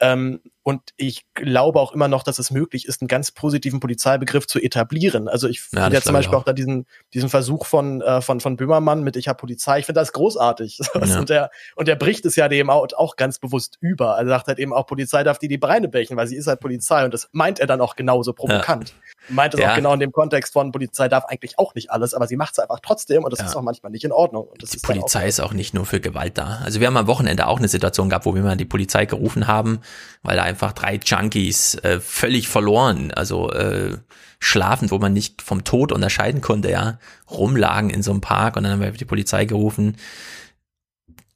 Ähm, 0.00 0.40
und 0.66 0.82
ich 0.96 1.24
glaube 1.34 1.78
auch 1.78 1.92
immer 1.92 2.08
noch, 2.08 2.24
dass 2.24 2.40
es 2.40 2.50
möglich 2.50 2.88
ist, 2.88 3.00
einen 3.00 3.06
ganz 3.06 3.30
positiven 3.30 3.78
Polizeibegriff 3.78 4.48
zu 4.48 4.58
etablieren. 4.60 5.28
Also 5.28 5.46
ich 5.46 5.58
ja, 5.70 5.82
finde 5.82 5.94
ja 5.94 6.02
zum 6.02 6.12
Beispiel 6.12 6.34
auch. 6.34 6.40
auch 6.40 6.44
da 6.44 6.52
diesen, 6.52 6.86
diesen 7.14 7.28
Versuch 7.28 7.66
von, 7.66 8.02
äh, 8.02 8.20
von, 8.20 8.40
von 8.40 8.56
Böhmermann 8.56 9.04
mit 9.04 9.14
Ich 9.14 9.28
habe 9.28 9.36
Polizei, 9.36 9.78
ich 9.78 9.86
finde 9.86 10.00
das 10.00 10.12
großartig. 10.12 10.80
Ja. 10.96 11.20
Und, 11.20 11.28
der, 11.28 11.50
und 11.76 11.86
der 11.88 11.94
bricht 11.94 12.24
es 12.24 12.36
ja 12.36 12.48
dem 12.48 12.70
auch, 12.70 12.88
auch 12.96 13.16
ganz 13.16 13.38
bewusst 13.38 13.76
über. 13.80 14.16
Also 14.16 14.30
sagt 14.30 14.48
halt 14.48 14.58
eben 14.58 14.72
auch, 14.72 14.86
Polizei 14.86 15.22
darf 15.22 15.38
die 15.38 15.46
die 15.46 15.58
Beine 15.58 15.88
brechen, 15.88 16.16
weil 16.16 16.26
sie 16.26 16.36
ist 16.36 16.46
halt 16.46 16.58
Polizei 16.58 17.04
und 17.04 17.12
das 17.14 17.28
meint 17.32 17.60
er 17.60 17.66
dann 17.66 17.80
auch 17.80 17.94
genauso 17.96 18.32
provokant. 18.32 18.88
Ja. 18.88 18.94
Meint 19.28 19.54
es 19.54 19.60
auch 19.60 19.74
genau 19.74 19.92
in 19.92 20.00
dem 20.00 20.10
Kontext 20.10 20.54
von 20.54 20.72
Polizei 20.72 21.08
darf 21.08 21.26
eigentlich 21.26 21.58
auch 21.58 21.74
nicht 21.74 21.90
alles, 21.90 22.14
aber 22.14 22.26
sie 22.26 22.36
macht 22.36 22.52
es 22.52 22.58
einfach 22.58 22.80
trotzdem 22.80 23.24
und 23.24 23.32
das 23.32 23.40
ist 23.40 23.54
auch 23.54 23.62
manchmal 23.62 23.92
nicht 23.92 24.04
in 24.04 24.12
Ordnung. 24.12 24.48
Und 24.48 24.62
das 24.62 24.70
die 24.70 24.78
Polizei 24.78 25.24
auch 25.24 25.28
ist 25.28 25.40
auch 25.40 25.52
nicht 25.52 25.74
nur 25.74 25.84
für 25.84 26.00
Gewalt 26.00 26.38
da. 26.38 26.60
Also 26.64 26.80
wir 26.80 26.86
haben 26.86 26.96
am 26.96 27.06
Wochenende 27.06 27.46
auch 27.46 27.58
eine 27.58 27.68
Situation 27.68 28.08
gehabt, 28.08 28.24
wo 28.24 28.34
wir 28.34 28.42
mal 28.42 28.56
die 28.56 28.64
Polizei 28.64 29.04
gerufen 29.04 29.46
haben, 29.46 29.80
weil 30.22 30.36
da 30.36 30.42
einfach 30.42 30.55
drei 30.56 31.00
Junkies 31.04 31.76
äh, 31.76 32.00
völlig 32.00 32.48
verloren, 32.48 33.12
also 33.12 33.50
äh, 33.52 33.98
schlafend, 34.38 34.90
wo 34.90 34.98
man 34.98 35.12
nicht 35.12 35.42
vom 35.42 35.64
Tod 35.64 35.92
unterscheiden 35.92 36.40
konnte, 36.40 36.70
ja, 36.70 36.98
rumlagen 37.30 37.90
in 37.90 38.02
so 38.02 38.10
einem 38.10 38.20
Park 38.20 38.56
und 38.56 38.64
dann 38.64 38.72
haben 38.72 38.82
wir 38.82 38.90
die 38.92 39.04
Polizei 39.04 39.44
gerufen. 39.44 39.96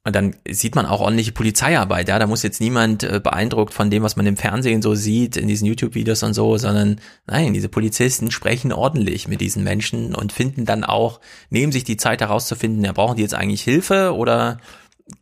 Und 0.03 0.15
dann 0.15 0.35
sieht 0.49 0.73
man 0.73 0.87
auch 0.87 0.99
ordentliche 0.99 1.31
Polizeiarbeit, 1.31 2.09
ja. 2.09 2.17
Da 2.17 2.25
muss 2.25 2.41
jetzt 2.41 2.59
niemand 2.59 3.03
äh, 3.03 3.19
beeindruckt 3.23 3.71
von 3.71 3.91
dem, 3.91 4.01
was 4.01 4.15
man 4.15 4.25
im 4.25 4.35
Fernsehen 4.35 4.81
so 4.81 4.95
sieht, 4.95 5.37
in 5.37 5.47
diesen 5.47 5.67
YouTube-Videos 5.67 6.23
und 6.23 6.33
so, 6.33 6.57
sondern 6.57 6.99
nein, 7.27 7.53
diese 7.53 7.69
Polizisten 7.69 8.31
sprechen 8.31 8.73
ordentlich 8.73 9.27
mit 9.27 9.41
diesen 9.41 9.63
Menschen 9.63 10.15
und 10.15 10.31
finden 10.33 10.65
dann 10.65 10.83
auch, 10.83 11.19
nehmen 11.51 11.71
sich 11.71 11.83
die 11.83 11.97
Zeit 11.97 12.21
herauszufinden, 12.21 12.83
ja, 12.83 12.93
brauchen 12.93 13.17
die 13.17 13.21
jetzt 13.21 13.35
eigentlich 13.35 13.61
Hilfe 13.61 14.15
oder 14.15 14.59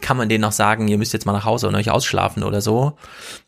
kann 0.01 0.17
man 0.17 0.29
denen 0.29 0.41
noch 0.41 0.51
sagen, 0.51 0.87
ihr 0.87 0.97
müsst 0.97 1.13
jetzt 1.13 1.25
mal 1.25 1.33
nach 1.33 1.45
Hause 1.45 1.67
und 1.67 1.75
euch 1.75 1.91
ausschlafen 1.91 2.43
oder 2.43 2.61
so. 2.61 2.97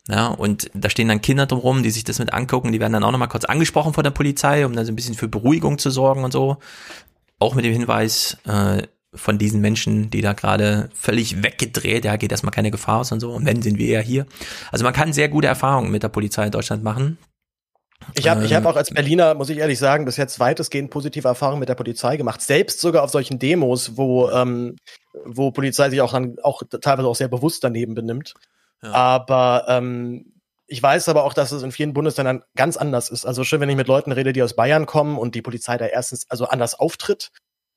Ja, 0.07 0.27
und 0.27 0.69
da 0.73 0.89
stehen 0.89 1.07
dann 1.07 1.21
Kinder 1.21 1.45
drumrum, 1.45 1.83
die 1.83 1.91
sich 1.91 2.03
das 2.03 2.19
mit 2.19 2.33
angucken, 2.33 2.71
die 2.71 2.79
werden 2.79 2.93
dann 2.93 3.03
auch 3.03 3.11
nochmal 3.11 3.27
kurz 3.27 3.45
angesprochen 3.45 3.93
von 3.93 4.03
der 4.03 4.11
Polizei, 4.11 4.65
um 4.65 4.75
dann 4.75 4.85
so 4.85 4.91
ein 4.91 4.95
bisschen 4.95 5.15
für 5.15 5.27
Beruhigung 5.27 5.77
zu 5.77 5.89
sorgen 5.89 6.23
und 6.23 6.31
so. 6.31 6.57
Auch 7.39 7.55
mit 7.55 7.65
dem 7.65 7.73
Hinweis 7.73 8.37
äh, 8.45 8.83
von 9.13 9.37
diesen 9.37 9.61
Menschen, 9.61 10.09
die 10.09 10.21
da 10.21 10.33
gerade 10.33 10.89
völlig 10.93 11.43
weggedreht, 11.43 12.05
ja, 12.05 12.15
geht 12.15 12.31
erstmal 12.31 12.53
keine 12.53 12.71
Gefahr 12.71 12.99
aus 12.99 13.11
und 13.11 13.19
so. 13.19 13.31
Und 13.31 13.45
wenn, 13.45 13.61
sind 13.61 13.77
wir 13.77 13.87
ja 13.87 13.99
hier. 13.99 14.25
Also 14.71 14.83
man 14.83 14.93
kann 14.93 15.13
sehr 15.13 15.29
gute 15.29 15.47
Erfahrungen 15.47 15.91
mit 15.91 16.03
der 16.03 16.09
Polizei 16.09 16.45
in 16.45 16.51
Deutschland 16.51 16.83
machen. 16.83 17.17
Ich 18.15 18.27
habe 18.27 18.43
ich 18.45 18.53
hab 18.53 18.65
auch 18.65 18.75
als 18.75 18.89
Berliner, 18.89 19.33
muss 19.35 19.49
ich 19.49 19.57
ehrlich 19.57 19.79
sagen, 19.79 20.05
bis 20.05 20.17
jetzt 20.17 20.39
weitestgehend 20.39 20.89
positive 20.89 21.27
Erfahrungen 21.27 21.59
mit 21.59 21.69
der 21.69 21.75
Polizei 21.75 22.17
gemacht. 22.17 22.41
Selbst 22.41 22.81
sogar 22.81 23.03
auf 23.03 23.09
solchen 23.09 23.39
Demos, 23.39 23.97
wo, 23.97 24.29
ähm, 24.29 24.75
wo 25.25 25.51
Polizei 25.51 25.89
sich 25.89 26.01
auch, 26.01 26.11
dann, 26.11 26.37
auch 26.41 26.63
teilweise 26.81 27.07
auch 27.07 27.15
sehr 27.15 27.27
bewusst 27.27 27.63
daneben 27.63 27.93
benimmt. 27.93 28.33
Ja. 28.81 28.91
Aber 28.91 29.65
ähm, 29.67 30.33
ich 30.67 30.81
weiß 30.81 31.09
aber 31.09 31.25
auch, 31.25 31.33
dass 31.33 31.51
es 31.51 31.63
in 31.63 31.71
vielen 31.71 31.93
Bundesländern 31.93 32.43
ganz 32.55 32.77
anders 32.77 33.09
ist. 33.09 33.25
Also 33.25 33.43
schön, 33.43 33.59
wenn 33.61 33.69
ich 33.69 33.75
mit 33.75 33.87
Leuten 33.87 34.11
rede, 34.11 34.33
die 34.33 34.41
aus 34.41 34.55
Bayern 34.55 34.85
kommen 34.85 35.17
und 35.17 35.35
die 35.35 35.41
Polizei 35.41 35.77
da 35.77 35.85
erstens 35.85 36.25
also 36.29 36.45
anders 36.45 36.75
auftritt 36.75 37.31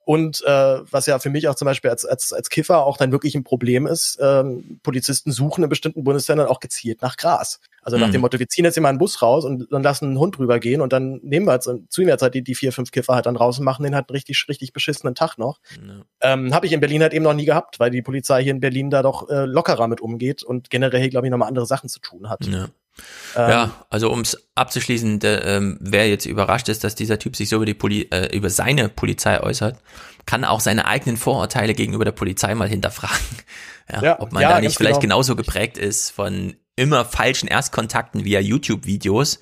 und 0.04 0.42
äh, 0.44 0.78
was 0.90 1.06
ja 1.06 1.18
für 1.18 1.30
mich 1.30 1.48
auch 1.48 1.54
zum 1.54 1.66
Beispiel 1.66 1.90
als, 1.90 2.04
als, 2.04 2.32
als 2.32 2.50
Kiffer 2.50 2.84
auch 2.84 2.98
dann 2.98 3.10
wirklich 3.10 3.34
ein 3.34 3.44
Problem 3.44 3.86
ist, 3.86 4.18
ähm, 4.20 4.78
Polizisten 4.82 5.32
suchen 5.32 5.64
in 5.64 5.70
bestimmten 5.70 6.04
Bundesländern 6.04 6.46
auch 6.46 6.60
gezielt 6.60 7.00
nach 7.00 7.16
Gras. 7.16 7.60
Also 7.80 7.96
nach 7.96 8.08
mhm. 8.08 8.12
dem 8.12 8.20
Motto, 8.20 8.38
wir 8.38 8.48
ziehen 8.48 8.64
jetzt 8.64 8.76
immer 8.76 8.88
einen 8.88 8.98
Bus 8.98 9.22
raus 9.22 9.44
und 9.44 9.66
dann 9.70 9.82
lassen 9.82 10.06
einen 10.06 10.18
Hund 10.18 10.36
drüber 10.36 10.58
gehen 10.58 10.80
und 10.80 10.92
dann 10.92 11.20
nehmen 11.22 11.46
wir 11.46 11.54
jetzt, 11.54 11.70
ziehen 11.88 12.06
wir 12.06 12.12
jetzt 12.12 12.22
halt 12.22 12.34
die, 12.34 12.42
die 12.42 12.54
vier, 12.54 12.72
fünf 12.72 12.90
Kiffer 12.90 13.14
halt 13.14 13.26
dann 13.26 13.36
raus 13.36 13.58
und 13.58 13.64
machen 13.64 13.82
den 13.82 13.94
halt 13.94 14.08
einen 14.08 14.14
richtig, 14.14 14.44
richtig 14.48 14.72
beschissenen 14.72 15.14
Tag 15.14 15.38
noch. 15.38 15.58
Mhm. 15.80 16.02
Ähm, 16.20 16.54
Habe 16.54 16.66
ich 16.66 16.72
in 16.72 16.80
Berlin 16.80 17.02
halt 17.02 17.14
eben 17.14 17.24
noch 17.24 17.34
nie 17.34 17.44
gehabt, 17.46 17.80
weil 17.80 17.90
die 17.90 18.02
Polizei 18.02 18.42
hier 18.42 18.52
in 18.52 18.60
Berlin 18.60 18.90
da 18.90 19.02
doch 19.02 19.28
äh, 19.30 19.46
lockerer 19.46 19.88
mit 19.88 20.00
umgeht 20.00 20.42
und 20.42 20.70
generell 20.70 21.00
hier, 21.00 21.10
glaube 21.10 21.26
ich, 21.26 21.30
nochmal 21.30 21.48
andere 21.48 21.66
Sachen 21.66 21.88
zu 21.88 22.00
tun 22.00 22.28
hat. 22.28 22.46
Ja. 22.46 22.68
Ähm, 23.36 23.50
ja, 23.50 23.86
also 23.90 24.10
um 24.10 24.20
es 24.20 24.48
abzuschließen, 24.54 25.18
der, 25.18 25.44
ähm, 25.44 25.78
wer 25.80 26.08
jetzt 26.08 26.26
überrascht 26.26 26.68
ist, 26.68 26.84
dass 26.84 26.94
dieser 26.94 27.18
Typ 27.18 27.36
sich 27.36 27.48
so 27.48 27.56
über 27.56 27.66
die 27.66 27.74
Poli 27.74 28.08
äh, 28.10 28.36
über 28.36 28.50
seine 28.50 28.88
Polizei 28.88 29.40
äußert, 29.40 29.78
kann 30.26 30.44
auch 30.44 30.60
seine 30.60 30.86
eigenen 30.86 31.16
Vorurteile 31.16 31.74
gegenüber 31.74 32.04
der 32.04 32.12
Polizei 32.12 32.54
mal 32.54 32.68
hinterfragen. 32.68 33.16
Ja, 33.92 34.02
ja 34.02 34.20
ob 34.20 34.32
man 34.32 34.40
ja, 34.40 34.48
da 34.48 34.60
nicht 34.62 34.78
vielleicht 34.78 35.02
genau. 35.02 35.16
genauso 35.16 35.36
geprägt 35.36 35.76
ist 35.76 36.08
von 36.08 36.56
immer 36.74 37.04
falschen 37.04 37.48
Erstkontakten 37.48 38.24
via 38.24 38.40
YouTube-Videos 38.40 39.40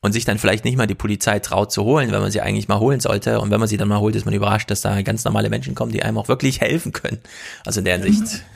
und 0.00 0.12
sich 0.12 0.24
dann 0.24 0.38
vielleicht 0.38 0.64
nicht 0.64 0.78
mal 0.78 0.86
die 0.86 0.94
Polizei 0.94 1.40
traut 1.40 1.72
zu 1.72 1.84
holen, 1.84 2.10
wenn 2.10 2.22
man 2.22 2.30
sie 2.30 2.40
eigentlich 2.40 2.68
mal 2.68 2.78
holen 2.78 3.00
sollte. 3.00 3.40
Und 3.40 3.50
wenn 3.50 3.60
man 3.60 3.68
sie 3.68 3.76
dann 3.76 3.88
mal 3.88 4.00
holt, 4.00 4.16
ist 4.16 4.24
man 4.24 4.32
überrascht, 4.32 4.70
dass 4.70 4.80
da 4.80 5.02
ganz 5.02 5.24
normale 5.24 5.50
Menschen 5.50 5.74
kommen, 5.74 5.92
die 5.92 6.02
einem 6.02 6.16
auch 6.16 6.28
wirklich 6.28 6.62
helfen 6.62 6.92
können. 6.92 7.20
Also 7.66 7.80
in 7.80 7.84
der 7.84 7.98
Hinsicht. 7.98 8.44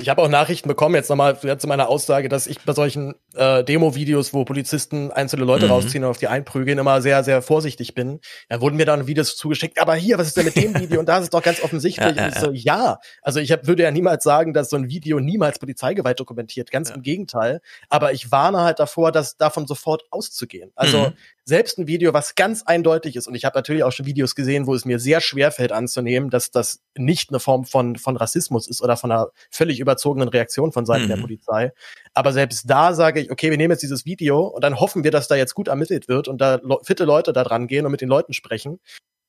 Ich 0.00 0.08
habe 0.08 0.22
auch 0.22 0.28
Nachrichten 0.28 0.68
bekommen, 0.68 0.94
jetzt 0.94 1.10
nochmal 1.10 1.36
zu 1.36 1.66
meiner 1.66 1.88
Aussage, 1.88 2.28
dass 2.28 2.46
ich 2.46 2.60
bei 2.60 2.72
solchen 2.72 3.14
äh, 3.34 3.62
Demo-Videos, 3.62 4.32
wo 4.32 4.44
Polizisten 4.44 5.10
einzelne 5.10 5.44
Leute 5.44 5.66
mhm. 5.66 5.72
rausziehen 5.72 6.04
und 6.04 6.10
auf 6.10 6.18
die 6.18 6.28
einprügeln, 6.28 6.78
immer 6.78 7.02
sehr, 7.02 7.22
sehr 7.22 7.42
vorsichtig 7.42 7.94
bin. 7.94 8.20
Da 8.48 8.60
wurden 8.60 8.76
mir 8.76 8.86
dann 8.86 9.06
Videos 9.06 9.36
zugeschickt, 9.36 9.80
aber 9.80 9.94
hier, 9.94 10.16
was 10.16 10.28
ist 10.28 10.36
denn 10.38 10.46
mit 10.46 10.56
dem 10.56 10.74
Video? 10.78 11.00
Und 11.00 11.06
da 11.06 11.18
ist 11.18 11.24
es 11.24 11.30
doch 11.30 11.42
ganz 11.42 11.62
offensichtlich. 11.62 12.16
ja, 12.16 12.28
ja, 12.28 12.28
ja. 12.28 12.40
so, 12.40 12.50
ja. 12.52 12.98
Also 13.22 13.40
ich 13.40 13.52
hab, 13.52 13.66
würde 13.66 13.82
ja 13.82 13.90
niemals 13.90 14.24
sagen, 14.24 14.54
dass 14.54 14.70
so 14.70 14.76
ein 14.76 14.88
Video 14.88 15.20
niemals 15.20 15.58
Polizeigewalt 15.58 16.18
dokumentiert. 16.18 16.70
Ganz 16.70 16.90
im 16.90 17.02
Gegenteil. 17.02 17.60
Aber 17.90 18.12
ich 18.12 18.32
warne 18.32 18.60
halt 18.60 18.78
davor, 18.78 19.12
dass 19.12 19.36
davon 19.36 19.66
sofort 19.66 20.04
auszugehen. 20.10 20.72
Also 20.74 20.98
mhm 20.98 21.12
selbst 21.50 21.78
ein 21.78 21.86
Video, 21.86 22.14
was 22.14 22.34
ganz 22.34 22.62
eindeutig 22.62 23.16
ist, 23.16 23.28
und 23.28 23.34
ich 23.34 23.44
habe 23.44 23.58
natürlich 23.58 23.84
auch 23.84 23.92
schon 23.92 24.06
Videos 24.06 24.34
gesehen, 24.34 24.66
wo 24.66 24.74
es 24.74 24.86
mir 24.86 24.98
sehr 24.98 25.20
schwer 25.20 25.52
fällt 25.52 25.72
anzunehmen, 25.72 26.30
dass 26.30 26.50
das 26.50 26.80
nicht 26.96 27.28
eine 27.28 27.40
Form 27.40 27.66
von, 27.66 27.96
von 27.96 28.16
Rassismus 28.16 28.66
ist 28.68 28.80
oder 28.80 28.96
von 28.96 29.12
einer 29.12 29.28
völlig 29.50 29.80
überzogenen 29.80 30.28
Reaktion 30.28 30.72
von 30.72 30.86
Seiten 30.86 31.04
mhm. 31.04 31.08
der 31.08 31.16
Polizei. 31.16 31.72
Aber 32.14 32.32
selbst 32.32 32.70
da 32.70 32.94
sage 32.94 33.20
ich, 33.20 33.30
okay, 33.30 33.50
wir 33.50 33.58
nehmen 33.58 33.72
jetzt 33.72 33.82
dieses 33.82 34.06
Video 34.06 34.46
und 34.46 34.64
dann 34.64 34.80
hoffen 34.80 35.04
wir, 35.04 35.10
dass 35.10 35.28
da 35.28 35.34
jetzt 35.34 35.54
gut 35.54 35.68
ermittelt 35.68 36.08
wird 36.08 36.28
und 36.28 36.40
da 36.40 36.60
fitte 36.82 37.04
Leute 37.04 37.32
da 37.32 37.44
dran 37.44 37.66
gehen 37.66 37.84
und 37.84 37.92
mit 37.92 38.00
den 38.00 38.08
Leuten 38.08 38.32
sprechen 38.32 38.78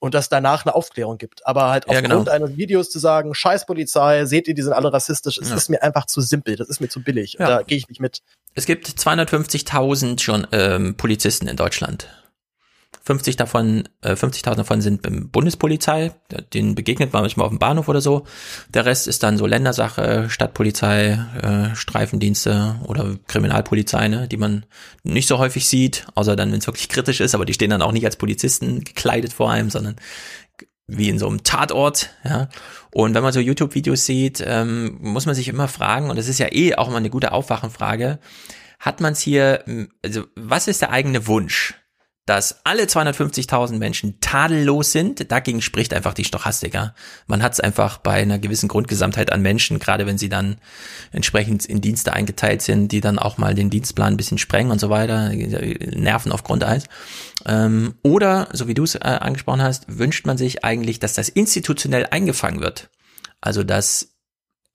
und 0.02 0.16
dass 0.16 0.30
danach 0.30 0.66
eine 0.66 0.74
Aufklärung 0.74 1.18
gibt. 1.18 1.46
Aber 1.46 1.70
halt 1.70 1.88
aufgrund 1.88 2.08
ja, 2.08 2.18
genau. 2.18 2.32
eines 2.32 2.58
Videos 2.58 2.90
zu 2.90 3.00
sagen, 3.00 3.36
scheiß 3.36 3.68
Polizei, 3.68 4.26
seht 4.26 4.48
ihr, 4.48 4.56
die 4.56 4.64
sind 4.64 4.74
alle 4.74 4.92
rassistisch, 4.92 5.38
es 5.38 5.50
ja. 5.50 5.56
ist 5.56 5.70
mir 5.70 5.84
einfach 5.84 6.08
zu 6.08 6.22
simpel, 6.22 6.56
das 6.56 6.70
ist 6.70 6.82
mir 6.82 6.90
zu 6.90 7.04
billig. 7.04 7.38
Ja. 7.40 7.48
Da 7.48 7.62
gehe 7.62 7.78
ich 7.78 7.88
nicht 7.88 8.02
mit. 8.02 8.22
Es 8.54 8.66
gibt 8.66 8.88
250.000 8.88 10.20
schon 10.20 10.48
ähm, 10.52 10.96
Polizisten 10.96 11.48
in 11.48 11.56
Deutschland. 11.56 12.08
50 13.04 13.36
davon, 13.36 13.90
äh, 14.02 14.14
50.000 14.14 14.56
davon 14.56 14.82
sind 14.82 15.32
Bundespolizei, 15.32 16.12
den 16.54 16.76
begegnet 16.76 17.14
man 17.14 17.24
manchmal 17.24 17.46
auf 17.46 17.52
dem 17.52 17.58
Bahnhof 17.58 17.88
oder 17.88 18.02
so. 18.02 18.26
Der 18.70 18.86
Rest 18.86 19.08
ist 19.08 19.24
dann 19.24 19.38
so 19.38 19.48
Ländersache, 19.48 20.30
Stadtpolizei, 20.30 21.18
äh, 21.42 21.76
Streifendienste 21.76 22.76
oder 22.86 23.18
Kriminalpolizei, 23.28 24.08
ne, 24.08 24.28
die 24.28 24.38
man 24.38 24.66
nicht 25.04 25.28
so 25.28 25.40
häufig 25.40 25.68
sieht, 25.68 26.06
außer 26.14 26.36
dann, 26.36 26.52
wenn 26.52 26.60
es 26.60 26.68
wirklich 26.68 26.90
kritisch 26.90 27.22
ist, 27.22 27.34
aber 27.34 27.46
die 27.46 27.54
stehen 27.54 27.72
dann 27.72 27.82
auch 27.82 27.94
nicht 27.94 28.06
als 28.06 28.18
Polizisten 28.18 28.84
gekleidet 28.84 29.34
vor 29.34 29.50
einem, 29.50 29.72
sondern 29.72 29.96
wie 30.86 31.10
in 31.10 31.20
so 31.20 31.28
einem 31.28 31.44
Tatort, 31.44 32.10
ja. 32.24 32.50
Und 32.94 33.14
wenn 33.14 33.24
man 33.24 33.34
so 33.34 33.40
YouTube-Videos 33.40 34.06
sieht, 34.06 34.44
ähm, 34.46 34.98
muss 35.02 35.26
man 35.26 35.36
sich 35.36 35.48
immer 35.48 35.68
fragen, 35.68 36.10
und 36.10 36.18
das 36.18 36.28
ist 36.28 36.40
ja 36.40 36.52
eh 36.52 36.76
auch 36.76 36.88
immer 36.88 36.98
eine 36.98 37.10
gute 37.10 37.32
Aufwachenfrage, 37.32 38.20
hat 38.80 39.00
man 39.00 39.14
es 39.14 39.22
hier, 39.22 39.64
also 40.04 40.26
was 40.36 40.68
ist 40.68 40.82
der 40.82 40.92
eigene 40.92 41.28
Wunsch? 41.28 41.76
Dass 42.32 42.62
alle 42.64 42.84
250.000 42.84 43.78
Menschen 43.78 44.22
tadellos 44.22 44.94
sind, 44.94 45.30
dagegen 45.34 45.62
spricht 45.62 45.94
einfach 45.94 46.14
die 46.14 46.24
Stochastik. 46.24 46.74
Ja? 46.74 46.96
Man 47.28 47.44
hat 47.44 47.52
es 47.52 47.60
einfach 47.60 47.98
bei 47.98 48.14
einer 48.14 48.40
gewissen 48.40 48.70
Grundgesamtheit 48.70 49.34
an 49.34 49.42
Menschen, 49.42 49.80
gerade 49.80 50.06
wenn 50.06 50.18
sie 50.18 50.30
dann 50.30 50.56
entsprechend 51.12 51.66
in 51.66 51.82
Dienste 51.82 52.14
eingeteilt 52.14 52.62
sind, 52.62 52.94
die 52.94 53.02
dann 53.02 53.20
auch 53.20 53.38
mal 53.38 53.54
den 53.54 53.70
Dienstplan 53.70 54.14
ein 54.14 54.18
bisschen 54.18 54.38
sprengen 54.38 54.72
und 54.72 54.80
so 54.80 54.90
weiter, 54.90 55.28
Nerven 55.28 56.32
auf 56.32 56.46
Grundeis. 56.46 56.86
Ähm, 57.46 57.96
oder, 58.02 58.48
so 58.54 58.70
wie 58.70 58.76
du 58.76 58.86
es 58.86 58.96
äh, 58.96 59.00
angesprochen 59.00 59.62
hast, 59.62 60.00
wünscht 60.00 60.26
man 60.26 60.38
sich 60.38 60.64
eigentlich, 60.64 61.00
dass 61.00 61.12
das 61.12 61.28
institutionell 61.28 62.08
eingefangen 62.12 62.62
wird. 62.62 62.92
Also 63.42 63.64
dass 63.64 64.16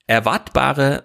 erwartbare 0.07 1.05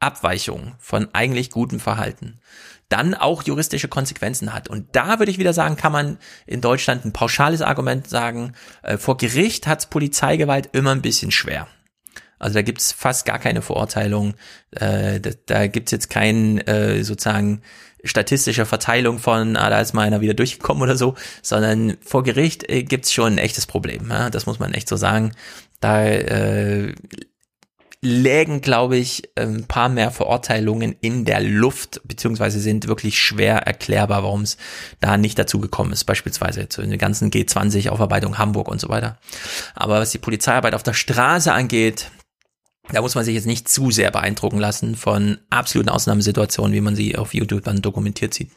Abweichung 0.00 0.74
von 0.80 1.08
eigentlich 1.12 1.50
gutem 1.50 1.78
Verhalten 1.78 2.40
dann 2.88 3.14
auch 3.14 3.42
juristische 3.42 3.88
Konsequenzen 3.88 4.52
hat. 4.52 4.68
Und 4.68 4.94
da 4.94 5.18
würde 5.18 5.30
ich 5.30 5.38
wieder 5.38 5.52
sagen, 5.52 5.76
kann 5.76 5.92
man 5.92 6.18
in 6.46 6.60
Deutschland 6.60 7.04
ein 7.04 7.12
pauschales 7.12 7.62
Argument 7.62 8.08
sagen, 8.08 8.52
äh, 8.82 8.96
vor 8.96 9.16
Gericht 9.16 9.66
hat's 9.66 9.86
Polizeigewalt 9.86 10.70
immer 10.72 10.92
ein 10.92 11.02
bisschen 11.02 11.30
schwer. 11.30 11.66
Also 12.38 12.54
da 12.54 12.62
gibt's 12.62 12.92
fast 12.92 13.24
gar 13.24 13.38
keine 13.38 13.62
Verurteilung. 13.62 14.34
Äh, 14.72 15.20
da, 15.20 15.30
da 15.46 15.66
gibt's 15.66 15.92
jetzt 15.92 16.10
kein 16.10 16.58
äh, 16.66 17.02
sozusagen 17.02 17.62
statistische 18.04 18.66
Verteilung 18.66 19.18
von, 19.18 19.56
ah, 19.56 19.70
da 19.70 19.80
ist 19.80 19.94
mal 19.94 20.06
einer 20.06 20.20
wieder 20.20 20.34
durchgekommen 20.34 20.82
oder 20.82 20.96
so, 20.96 21.14
sondern 21.42 21.96
vor 22.02 22.22
Gericht 22.22 22.68
äh, 22.68 22.82
gibt's 22.82 23.12
schon 23.12 23.34
ein 23.34 23.38
echtes 23.38 23.66
Problem. 23.66 24.10
Ja? 24.10 24.30
Das 24.30 24.46
muss 24.46 24.58
man 24.58 24.74
echt 24.74 24.88
so 24.88 24.96
sagen. 24.96 25.32
Da 25.80 26.04
äh, 26.04 26.94
lägen, 28.06 28.60
glaube 28.60 28.96
ich, 28.96 29.30
ein 29.36 29.64
paar 29.66 29.88
mehr 29.88 30.10
Verurteilungen 30.10 30.96
in 31.00 31.24
der 31.24 31.40
Luft, 31.40 32.00
beziehungsweise 32.04 32.60
sind 32.60 32.88
wirklich 32.88 33.18
schwer 33.18 33.58
erklärbar, 33.58 34.22
warum 34.22 34.42
es 34.42 34.56
da 35.00 35.16
nicht 35.16 35.38
dazu 35.38 35.58
gekommen 35.58 35.92
ist, 35.92 36.04
beispielsweise 36.04 36.68
zu 36.68 36.82
den 36.82 36.96
ganzen 36.98 37.30
G20-Aufarbeitung 37.30 38.38
Hamburg 38.38 38.68
und 38.68 38.80
so 38.80 38.88
weiter. 38.88 39.18
Aber 39.74 40.00
was 40.00 40.12
die 40.12 40.18
Polizeiarbeit 40.18 40.74
auf 40.74 40.82
der 40.82 40.94
Straße 40.94 41.52
angeht, 41.52 42.10
da 42.92 43.00
muss 43.02 43.14
man 43.14 43.24
sich 43.24 43.34
jetzt 43.34 43.46
nicht 43.46 43.68
zu 43.68 43.90
sehr 43.90 44.10
beeindrucken 44.10 44.58
lassen 44.58 44.94
von 44.94 45.38
absoluten 45.50 45.88
Ausnahmesituationen, 45.88 46.72
wie 46.72 46.80
man 46.80 46.94
sie 46.94 47.16
auf 47.16 47.34
YouTube 47.34 47.64
dann 47.64 47.82
dokumentiert 47.82 48.32
sieht. 48.32 48.50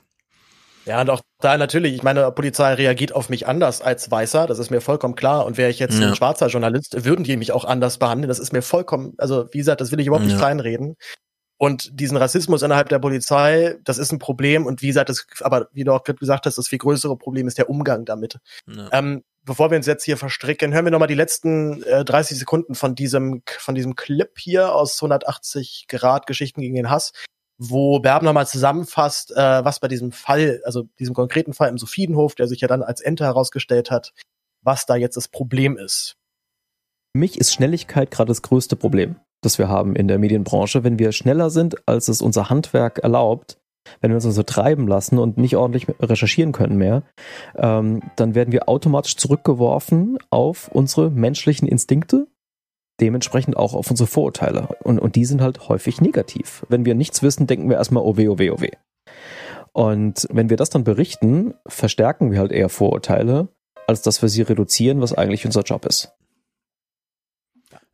Ja, 0.90 1.01
und 1.01 1.11
auch 1.11 1.22
da 1.40 1.56
natürlich, 1.56 1.93
ich 1.93 2.01
meine, 2.01 2.32
Polizei 2.32 2.74
reagiert 2.74 3.14
auf 3.14 3.30
mich 3.30 3.48
anders 3.48 3.80
als 3.80 4.09
Weißer, 4.09 4.48
das 4.48 4.58
ist 4.58 4.72
mir 4.72 4.82
vollkommen 4.82 5.14
klar. 5.14 5.45
Und 5.45 5.56
wäre 5.56 5.69
ich 5.69 5.77
jetzt 5.77 6.00
ja. 6.00 6.08
ein 6.08 6.16
schwarzer 6.16 6.48
Journalist, 6.48 7.06
würden 7.06 7.24
die 7.24 7.38
mich 7.38 7.51
auch 7.51 7.64
anders 7.64 8.00
behandeln. 8.00 8.27
Das 8.27 8.40
ist 8.40 8.53
mir 8.53 8.64
vollkommen, 8.64 9.14
also 9.19 9.48
wie 9.51 9.59
gesagt, 9.59 9.82
das 9.82 9.92
will 9.92 10.00
ich 10.00 10.08
überhaupt 10.08 10.26
ja. 10.26 10.34
nicht 10.34 10.42
reinreden. 10.43 10.95
Und 11.58 11.92
diesen 11.93 12.18
Rassismus 12.18 12.64
innerhalb 12.64 12.90
der 12.90 12.98
Polizei, 12.98 13.77
das 13.84 14.00
ist 14.00 14.11
ein 14.11 14.18
Problem. 14.18 14.66
Und 14.66 14.82
wie 14.82 14.88
gesagt, 14.88 15.09
das, 15.09 15.27
aber 15.42 15.68
wie 15.74 15.84
du 15.84 15.93
auch 15.93 16.03
gerade 16.03 16.18
gesagt 16.18 16.48
hast, 16.48 16.58
das 16.58 16.69
viel 16.69 16.80
größere 16.80 17.18
Problem 17.18 17.48
ist 17.48 17.59
der 17.59 17.69
Umgang 17.69 18.06
damit. 18.06 18.40
Ja. 18.66 18.90
Ähm, 18.92 19.24
bevor 19.43 19.69
wir 19.69 19.77
uns 19.77 19.85
jetzt 19.85 20.06
hier 20.06 20.18
verstricken, 20.18 20.74
hören 20.74 20.85
wir 20.85 20.92
nochmal 20.92 21.08
die 21.08 21.14
letzten 21.14 21.84
äh, 21.84 22.03
30 22.03 22.40
Sekunden 22.40 22.74
von 22.74 22.95
diesem, 22.95 23.43
von 23.45 23.76
diesem 23.76 23.95
Clip 23.95 24.40
hier 24.40 24.74
aus 24.74 24.98
180 25.03 25.85
Grad 25.88 26.26
Geschichten 26.26 26.61
gegen 26.61 26.74
den 26.74 26.90
Hass 26.90 27.11
wo 27.59 27.99
Berben 27.99 28.25
nochmal 28.25 28.47
zusammenfasst, 28.47 29.31
äh, 29.31 29.35
was 29.63 29.79
bei 29.79 29.89
diesem 29.89 30.11
Fall, 30.11 30.61
also 30.63 30.83
diesem 30.97 31.13
konkreten 31.13 31.53
Fall 31.53 31.69
im 31.69 31.77
Sophienhof, 31.77 32.33
der 32.33 32.47
sich 32.47 32.61
ja 32.61 32.67
dann 32.67 32.81
als 32.81 33.01
Ente 33.01 33.25
herausgestellt 33.25 33.91
hat, 33.91 34.13
was 34.63 34.85
da 34.85 34.95
jetzt 34.95 35.17
das 35.17 35.27
Problem 35.27 35.77
ist. 35.77 36.15
Für 37.13 37.19
mich 37.19 37.38
ist 37.38 37.53
Schnelligkeit 37.53 38.11
gerade 38.11 38.29
das 38.29 38.41
größte 38.41 38.75
Problem, 38.75 39.17
das 39.41 39.59
wir 39.59 39.67
haben 39.67 39.95
in 39.95 40.07
der 40.07 40.19
Medienbranche. 40.19 40.83
Wenn 40.83 40.99
wir 40.99 41.11
schneller 41.11 41.49
sind, 41.49 41.88
als 41.88 42.07
es 42.07 42.21
unser 42.21 42.49
Handwerk 42.49 42.99
erlaubt, 42.99 43.57
wenn 43.99 44.11
wir 44.11 44.15
uns 44.15 44.23
so 44.23 44.29
also 44.29 44.43
treiben 44.43 44.88
lassen 44.88 45.17
und 45.17 45.38
nicht 45.38 45.57
ordentlich 45.57 45.88
recherchieren 45.99 46.53
können 46.53 46.77
mehr, 46.77 47.03
ähm, 47.55 48.01
dann 48.15 48.35
werden 48.35 48.51
wir 48.51 48.69
automatisch 48.69 49.17
zurückgeworfen 49.17 50.17
auf 50.29 50.69
unsere 50.69 51.09
menschlichen 51.09 51.67
Instinkte 51.67 52.27
dementsprechend 53.00 53.58
auch 53.58 53.74
auf 53.74 53.90
unsere 53.90 54.08
Vorurteile. 54.08 54.68
Und, 54.84 55.00
und 55.00 55.16
die 55.16 55.26
sind 55.26 55.42
halt 55.42 55.69
häufig 55.69 56.02
negativ. 56.02 56.66
Wenn 56.69 56.86
wir 56.86 56.95
nichts 56.95 57.24
wissen, 57.24 57.48
denken 57.48 57.69
wir 57.69 57.78
erstmal, 57.78 58.03
oh 58.03 58.18
weh, 58.18 58.28
oh 58.28 58.40
weh, 58.40 58.52
oh 58.52 58.61
weh. 58.61 58.72
Und 59.72 60.28
wenn 60.32 60.50
wir 60.50 60.58
das 60.58 60.69
dann 60.69 60.84
berichten, 60.84 61.53
verstärken 61.68 62.32
wir 62.32 62.40
halt 62.40 62.52
eher 62.52 62.69
Vorurteile, 62.69 63.50
als 63.88 64.02
dass 64.02 64.22
wir 64.22 64.30
sie 64.30 64.42
reduzieren, 64.42 65.02
was 65.02 65.14
eigentlich 65.14 65.45
unser 65.45 65.61
Job 65.61 65.86
ist. 65.86 66.11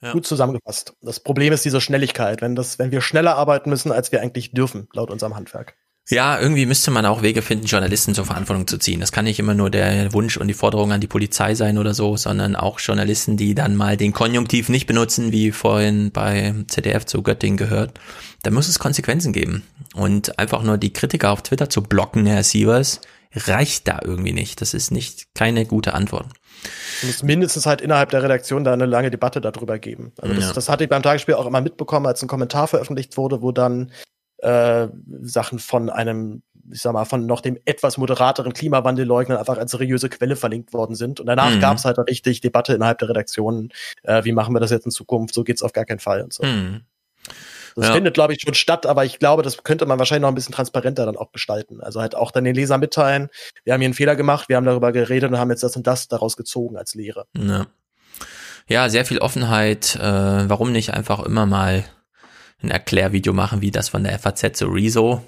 Ja. 0.02 0.12
Gut 0.12 0.26
zusammengefasst. 0.26 0.94
Das 1.02 1.20
Problem 1.20 1.54
ist 1.54 1.66
diese 1.66 1.82
Schnelligkeit, 1.82 2.42
wenn, 2.42 2.56
das, 2.56 2.80
wenn 2.80 2.92
wir 2.92 3.02
schneller 3.02 3.36
arbeiten 3.36 3.70
müssen, 3.70 3.92
als 3.92 4.12
wir 4.12 4.22
eigentlich 4.22 4.52
dürfen, 4.52 4.88
laut 4.94 5.10
unserem 5.10 5.36
Handwerk. 5.36 5.76
Ja, 6.08 6.40
irgendwie 6.40 6.68
müsste 6.68 6.92
man 6.92 7.08
auch 7.08 7.24
Wege 7.24 7.42
finden, 7.42 7.66
Journalisten 7.66 8.14
zur 8.14 8.26
Verantwortung 8.26 8.68
zu 8.68 8.78
ziehen. 8.78 9.00
Das 9.00 9.12
kann 9.12 9.26
nicht 9.26 9.40
immer 9.40 9.56
nur 9.56 9.72
der 9.72 10.14
Wunsch 10.14 10.38
und 10.38 10.48
die 10.48 10.54
Forderung 10.54 10.92
an 10.92 11.02
die 11.02 11.08
Polizei 11.08 11.56
sein 11.56 11.80
oder 11.80 11.96
so, 11.96 12.16
sondern 12.16 12.56
auch 12.56 12.80
Journalisten, 12.80 13.38
die 13.38 13.56
dann 13.56 13.76
mal 13.76 13.98
den 13.98 14.14
Konjunktiv 14.14 14.70
nicht 14.70 14.86
benutzen, 14.86 15.32
wie 15.32 15.52
vorhin 15.52 16.12
bei 16.12 16.54
ZDF 16.68 17.06
zu 17.06 17.24
Göttingen 17.24 17.58
gehört. 17.58 18.00
Da 18.44 18.52
muss 18.52 18.68
es 18.68 18.78
Konsequenzen 18.78 19.34
geben. 19.34 19.64
Und 19.96 20.38
einfach 20.38 20.62
nur 20.62 20.78
die 20.78 20.94
Kritiker 20.94 21.32
auf 21.32 21.42
Twitter 21.42 21.72
zu 21.72 21.82
blocken, 21.82 22.28
Herr 22.28 22.44
Sievers, 22.44 23.02
reicht 23.34 23.88
da 23.88 24.00
irgendwie 24.04 24.32
nicht. 24.32 24.62
Das 24.62 24.76
ist 24.76 24.92
nicht 24.92 25.34
keine 25.34 25.66
gute 25.66 25.96
Antwort. 25.96 26.28
Es 27.02 27.08
muss 27.08 27.24
mindestens 27.24 27.66
halt 27.66 27.82
innerhalb 27.82 28.12
der 28.12 28.22
Redaktion 28.22 28.64
da 28.64 28.74
eine 28.74 28.86
lange 28.86 29.10
Debatte 29.10 29.42
darüber 29.42 29.80
geben. 29.80 30.12
Also 30.22 30.36
das, 30.36 30.44
ja. 30.44 30.54
das 30.54 30.70
hatte 30.70 30.84
ich 30.84 30.90
beim 30.90 31.02
Tagesspiel 31.02 31.34
auch 31.34 31.48
immer 31.48 31.62
mitbekommen, 31.62 32.06
als 32.06 32.22
ein 32.22 32.28
Kommentar 32.28 32.68
veröffentlicht 32.68 33.18
wurde, 33.18 33.42
wo 33.42 33.52
dann 33.52 33.92
äh, 34.46 34.90
Sachen 35.24 35.58
von 35.58 35.90
einem, 35.90 36.44
ich 36.72 36.82
sag 36.82 36.94
mal, 36.94 37.06
von 37.06 37.26
noch 37.26 37.42
dem 37.42 37.58
etwas 37.66 37.98
moderateren 37.98 38.54
Klimawandelleugner 38.54 39.40
einfach 39.40 39.58
als 39.58 39.72
seriöse 39.72 40.08
Quelle 40.10 40.36
verlinkt 40.36 40.72
worden 40.72 40.96
sind. 40.96 41.20
Und 41.20 41.26
danach 41.26 41.56
mhm. 41.56 41.60
gab 41.60 41.78
es 41.78 41.86
halt 41.86 41.98
richtig 41.98 42.42
Debatte 42.42 42.74
innerhalb 42.74 43.00
der 43.00 43.10
Redaktion, 43.10 43.70
äh, 44.04 44.24
wie 44.24 44.34
machen 44.34 44.54
wir 44.54 44.60
das 44.60 44.70
jetzt 44.70 44.86
in 44.86 44.92
Zukunft, 44.92 45.34
so 45.34 45.44
geht's 45.44 45.64
auf 45.64 45.74
gar 45.74 45.86
keinen 45.86 46.00
Fall 46.00 46.22
und 46.22 46.32
so. 46.32 46.44
Mhm. 46.44 46.82
Das 47.76 47.88
ja. 47.88 47.94
findet, 47.94 48.14
glaube 48.14 48.34
ich, 48.34 48.40
schon 48.40 48.54
statt, 48.54 48.86
aber 48.86 49.04
ich 49.04 49.20
glaube, 49.20 49.42
das 49.44 49.64
könnte 49.64 49.86
man 49.86 50.00
wahrscheinlich 50.00 50.22
noch 50.22 50.30
ein 50.30 50.36
bisschen 50.36 50.54
transparenter 50.54 51.06
dann 51.06 51.18
auch 51.18 51.32
gestalten. 51.34 51.82
Also 51.82 52.00
halt 52.00 52.16
auch 52.16 52.32
dann 52.32 52.46
den 52.46 52.56
Leser 52.56 52.78
mitteilen, 52.78 53.30
wir 53.64 53.74
haben 53.74 53.82
hier 53.82 53.88
einen 53.88 53.96
Fehler 53.96 54.16
gemacht, 54.16 54.48
wir 54.48 54.56
haben 54.56 54.66
darüber 54.66 54.92
geredet 54.92 55.32
und 55.32 55.40
haben 55.40 55.50
jetzt 55.50 55.64
das 55.64 55.76
und 55.76 55.86
das 55.86 56.08
daraus 56.08 56.38
gezogen 56.38 56.78
als 56.78 56.94
Lehre. 56.94 57.26
Ja, 57.36 57.66
ja 58.68 58.90
sehr 58.90 59.06
viel 59.06 59.18
Offenheit. 59.18 59.96
Äh, 59.96 60.02
warum 60.50 60.72
nicht 60.72 60.94
einfach 60.94 61.26
immer 61.26 61.46
mal 61.46 61.84
ein 62.66 62.72
Erklärvideo 62.72 63.34
machen, 63.34 63.62
wie 63.62 63.72
das 63.72 63.90
von 63.90 64.04
der 64.04 64.18
FAZ 64.20 64.58
zu 64.58 64.68
Rezo. 64.68 65.24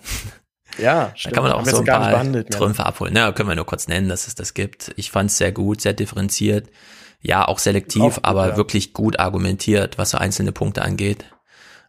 Ja, 0.78 1.12
stimmt. 1.16 1.36
Da 1.36 1.42
kann 1.42 1.50
man 1.50 1.52
auch 1.54 1.66
so 1.66 1.80
ein 1.80 1.86
paar 1.86 2.46
Trümpfe 2.50 2.86
abholen. 2.86 3.16
Ja, 3.16 3.32
können 3.32 3.50
wir 3.50 3.56
nur 3.56 3.66
kurz 3.66 3.88
nennen, 3.88 4.10
dass 4.10 4.28
es 4.28 4.36
das 4.36 4.54
gibt. 4.54 4.94
Ich 4.96 5.12
fand 5.12 5.30
es 5.30 5.38
sehr 5.38 5.52
gut, 5.52 5.82
sehr 5.82 5.94
differenziert. 5.94 6.70
Ja, 7.22 7.48
auch 7.48 7.60
selektiv, 7.60 8.02
auch 8.02 8.16
gut, 8.16 8.26
aber 8.26 8.50
ja. 8.50 8.58
wirklich 8.58 8.94
gut 8.94 9.20
argumentiert, 9.20 9.98
was 9.98 10.12
so 10.12 10.18
einzelne 10.18 10.52
Punkte 10.52 10.84
angeht. 10.84 11.26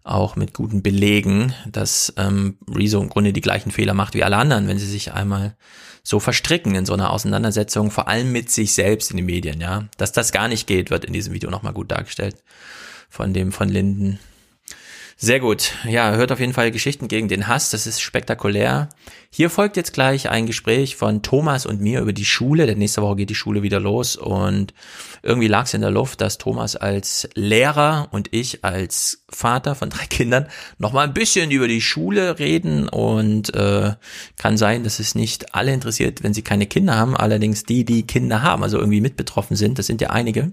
Auch 0.04 0.36
mit 0.36 0.54
guten 0.54 0.82
Belegen, 0.82 1.52
dass 1.70 2.14
ähm, 2.16 2.56
Rezo 2.66 3.00
im 3.00 3.10
Grunde 3.10 3.34
die 3.34 3.42
gleichen 3.42 3.70
Fehler 3.70 3.92
macht 3.92 4.14
wie 4.14 4.24
alle 4.24 4.38
anderen, 4.38 4.66
wenn 4.66 4.78
sie 4.78 4.86
sich 4.86 5.12
einmal 5.12 5.54
so 6.02 6.18
verstricken 6.18 6.74
in 6.74 6.86
so 6.86 6.94
einer 6.94 7.10
Auseinandersetzung, 7.10 7.90
vor 7.90 8.08
allem 8.08 8.32
mit 8.32 8.50
sich 8.50 8.72
selbst 8.72 9.10
in 9.10 9.18
den 9.18 9.26
Medien, 9.26 9.60
ja. 9.60 9.84
Dass 9.98 10.12
das 10.12 10.32
gar 10.32 10.48
nicht 10.48 10.66
geht, 10.66 10.90
wird 10.90 11.04
in 11.04 11.12
diesem 11.12 11.34
Video 11.34 11.50
nochmal 11.50 11.74
gut 11.74 11.90
dargestellt 11.90 12.36
von 13.10 13.32
dem 13.32 13.52
von 13.52 13.68
Linden. 13.68 14.18
Sehr 15.20 15.40
gut. 15.40 15.72
Ja, 15.82 16.12
hört 16.12 16.30
auf 16.30 16.38
jeden 16.38 16.52
Fall 16.52 16.70
Geschichten 16.70 17.08
gegen 17.08 17.26
den 17.26 17.48
Hass. 17.48 17.70
Das 17.70 17.88
ist 17.88 18.00
spektakulär. 18.00 18.88
Hier 19.31 19.50
folgt 19.50 19.76
jetzt 19.76 19.92
gleich 19.92 20.31
ein 20.31 20.47
Gespräch 20.47 20.97
von 20.97 21.23
Thomas 21.23 21.66
und 21.66 21.82
mir 21.82 22.00
über 22.00 22.15
die 22.15 22.24
Schule. 22.24 22.66
Denn 22.66 22.78
nächste 22.78 23.02
Woche 23.02 23.16
geht 23.16 23.31
die 23.31 23.34
Schule 23.34 23.62
wieder 23.62 23.78
los 23.78 24.16
und 24.16 24.73
irgendwie 25.23 25.48
lag 25.48 25.66
es 25.66 25.74
in 25.74 25.82
der 25.82 25.90
Luft, 25.90 26.23
dass 26.23 26.39
Thomas 26.39 26.76
als 26.76 27.28
Lehrer 27.34 28.08
und 28.10 28.28
ich 28.32 28.65
als 28.65 29.24
Vater 29.28 29.74
von 29.74 29.90
drei 29.90 30.07
Kindern 30.10 30.48
noch 30.78 30.94
mal 30.94 31.07
ein 31.07 31.12
bisschen 31.12 31.50
über 31.50 31.68
die 31.68 31.82
Schule 31.82 32.39
reden 32.39 32.89
und 32.89 33.55
äh, 33.55 33.92
kann 34.39 34.57
sein, 34.57 34.82
dass 34.82 34.98
es 34.98 35.15
nicht 35.15 35.55
alle 35.55 35.74
interessiert, 35.74 36.23
wenn 36.23 36.32
sie 36.32 36.42
keine 36.42 36.66
Kinder 36.66 36.97
haben. 36.97 37.15
Allerdings 37.15 37.65
die, 37.65 37.84
die 37.84 38.07
Kinder 38.07 38.42
haben, 38.42 38.62
also 38.62 38.78
irgendwie 38.78 39.02
mit 39.02 39.16
betroffen 39.16 39.57
sind, 39.57 39.78
das 39.78 39.86
sind 39.86 40.00
ja 40.00 40.08
einige. 40.08 40.52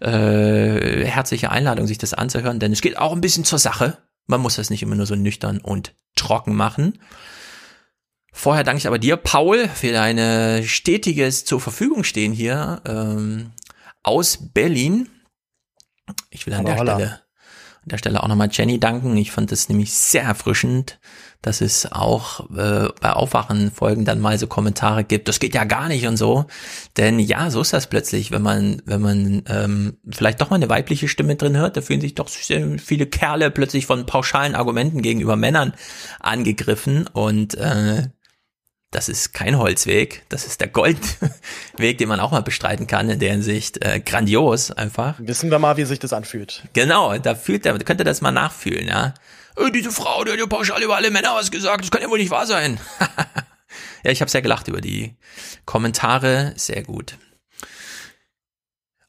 Äh, 0.00 1.06
herzliche 1.06 1.50
Einladung, 1.50 1.86
sich 1.86 1.98
das 1.98 2.12
anzuhören, 2.12 2.60
denn 2.60 2.72
es 2.72 2.82
geht 2.82 2.98
auch 2.98 3.12
ein 3.12 3.22
bisschen 3.22 3.44
zur 3.44 3.58
Sache. 3.58 3.96
Man 4.26 4.42
muss 4.42 4.56
das 4.56 4.68
nicht 4.68 4.82
immer 4.82 4.96
nur 4.96 5.06
so 5.06 5.16
nüchtern 5.16 5.58
und 5.58 5.94
trocken 6.14 6.54
machen. 6.54 6.98
Vorher 8.32 8.64
danke 8.64 8.78
ich 8.78 8.86
aber 8.86 8.98
dir, 8.98 9.16
Paul, 9.16 9.68
für 9.68 9.92
deine 9.92 10.64
stetiges 10.64 11.44
zur 11.44 11.60
Verfügung 11.60 12.02
stehen 12.02 12.32
hier 12.32 12.80
ähm, 12.86 13.52
aus 14.02 14.38
Berlin. 14.52 15.08
Ich 16.30 16.46
will 16.46 16.54
an 16.54 16.64
der 16.64 16.76
Holla. 16.76 16.94
Stelle 16.94 17.22
an 17.84 17.88
der 17.88 17.98
Stelle 17.98 18.22
auch 18.22 18.28
nochmal 18.28 18.48
Jenny 18.52 18.78
danken. 18.78 19.16
Ich 19.16 19.32
fand 19.32 19.50
das 19.50 19.68
nämlich 19.68 19.92
sehr 19.92 20.22
erfrischend, 20.22 21.00
dass 21.40 21.60
es 21.60 21.90
auch 21.90 22.48
äh, 22.50 22.88
bei 23.00 23.12
Aufwachen-Folgen 23.12 24.04
dann 24.04 24.20
mal 24.20 24.38
so 24.38 24.46
Kommentare 24.46 25.02
gibt. 25.02 25.26
Das 25.26 25.40
geht 25.40 25.56
ja 25.56 25.64
gar 25.64 25.88
nicht 25.88 26.06
und 26.06 26.16
so. 26.16 26.46
Denn 26.96 27.18
ja, 27.18 27.50
so 27.50 27.60
ist 27.60 27.72
das 27.72 27.88
plötzlich, 27.88 28.30
wenn 28.30 28.42
man, 28.42 28.82
wenn 28.84 29.00
man 29.00 29.42
ähm, 29.48 29.96
vielleicht 30.08 30.40
doch 30.40 30.50
mal 30.50 30.56
eine 30.56 30.68
weibliche 30.68 31.08
Stimme 31.08 31.34
drin 31.34 31.56
hört, 31.56 31.76
da 31.76 31.80
fühlen 31.80 32.00
sich 32.00 32.14
doch 32.14 32.28
sehr 32.28 32.78
viele 32.78 33.06
Kerle 33.06 33.50
plötzlich 33.50 33.86
von 33.86 34.06
pauschalen 34.06 34.54
Argumenten 34.54 35.02
gegenüber 35.02 35.34
Männern 35.34 35.74
angegriffen 36.20 37.08
und 37.08 37.54
äh, 37.56 38.10
das 38.92 39.08
ist 39.08 39.32
kein 39.32 39.58
Holzweg, 39.58 40.22
das 40.28 40.46
ist 40.46 40.60
der 40.60 40.68
Goldweg, 40.68 41.98
den 41.98 42.08
man 42.08 42.20
auch 42.20 42.30
mal 42.30 42.42
bestreiten 42.42 42.86
kann 42.86 43.08
in 43.08 43.18
der 43.18 43.32
Hinsicht. 43.32 43.82
Äh, 43.84 44.00
grandios 44.00 44.70
einfach. 44.70 45.14
Wissen 45.18 45.50
wir 45.50 45.58
mal, 45.58 45.78
wie 45.78 45.84
sich 45.84 45.98
das 45.98 46.12
anfühlt. 46.12 46.62
Genau, 46.74 47.16
da 47.16 47.34
fühlt 47.34 47.64
er, 47.64 47.76
könnt 47.78 48.00
ihr 48.00 48.04
das 48.04 48.20
mal 48.20 48.30
nachfühlen, 48.30 48.86
ja. 48.86 49.14
Äh, 49.56 49.70
diese 49.70 49.90
Frau, 49.90 50.24
die 50.24 50.32
hat 50.32 50.38
ja 50.38 50.46
pauschal 50.46 50.82
über 50.82 50.96
alle 50.96 51.10
Männer 51.10 51.34
was 51.34 51.50
gesagt, 51.50 51.82
das 51.82 51.90
kann 51.90 52.02
ja 52.02 52.10
wohl 52.10 52.18
nicht 52.18 52.30
wahr 52.30 52.46
sein. 52.46 52.78
ja, 54.04 54.10
ich 54.10 54.20
habe 54.20 54.30
sehr 54.30 54.42
gelacht 54.42 54.68
über 54.68 54.82
die 54.82 55.16
Kommentare, 55.64 56.52
sehr 56.56 56.82
gut. 56.82 57.16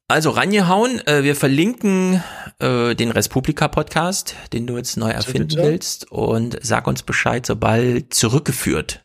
Also 0.08 0.30
rangehauen, 0.30 1.06
äh, 1.08 1.24
wir 1.24 1.36
verlinken 1.36 2.24
äh, 2.60 2.96
den 2.96 3.12
Respublika-Podcast, 3.12 4.36
den 4.54 4.66
du 4.66 4.78
jetzt 4.78 4.96
neu 4.96 5.10
erfinden 5.10 5.58
willst 5.58 6.10
und 6.10 6.58
sag 6.62 6.88
uns 6.88 7.04
Bescheid, 7.04 7.46
sobald 7.46 8.14
zurückgeführt 8.14 9.03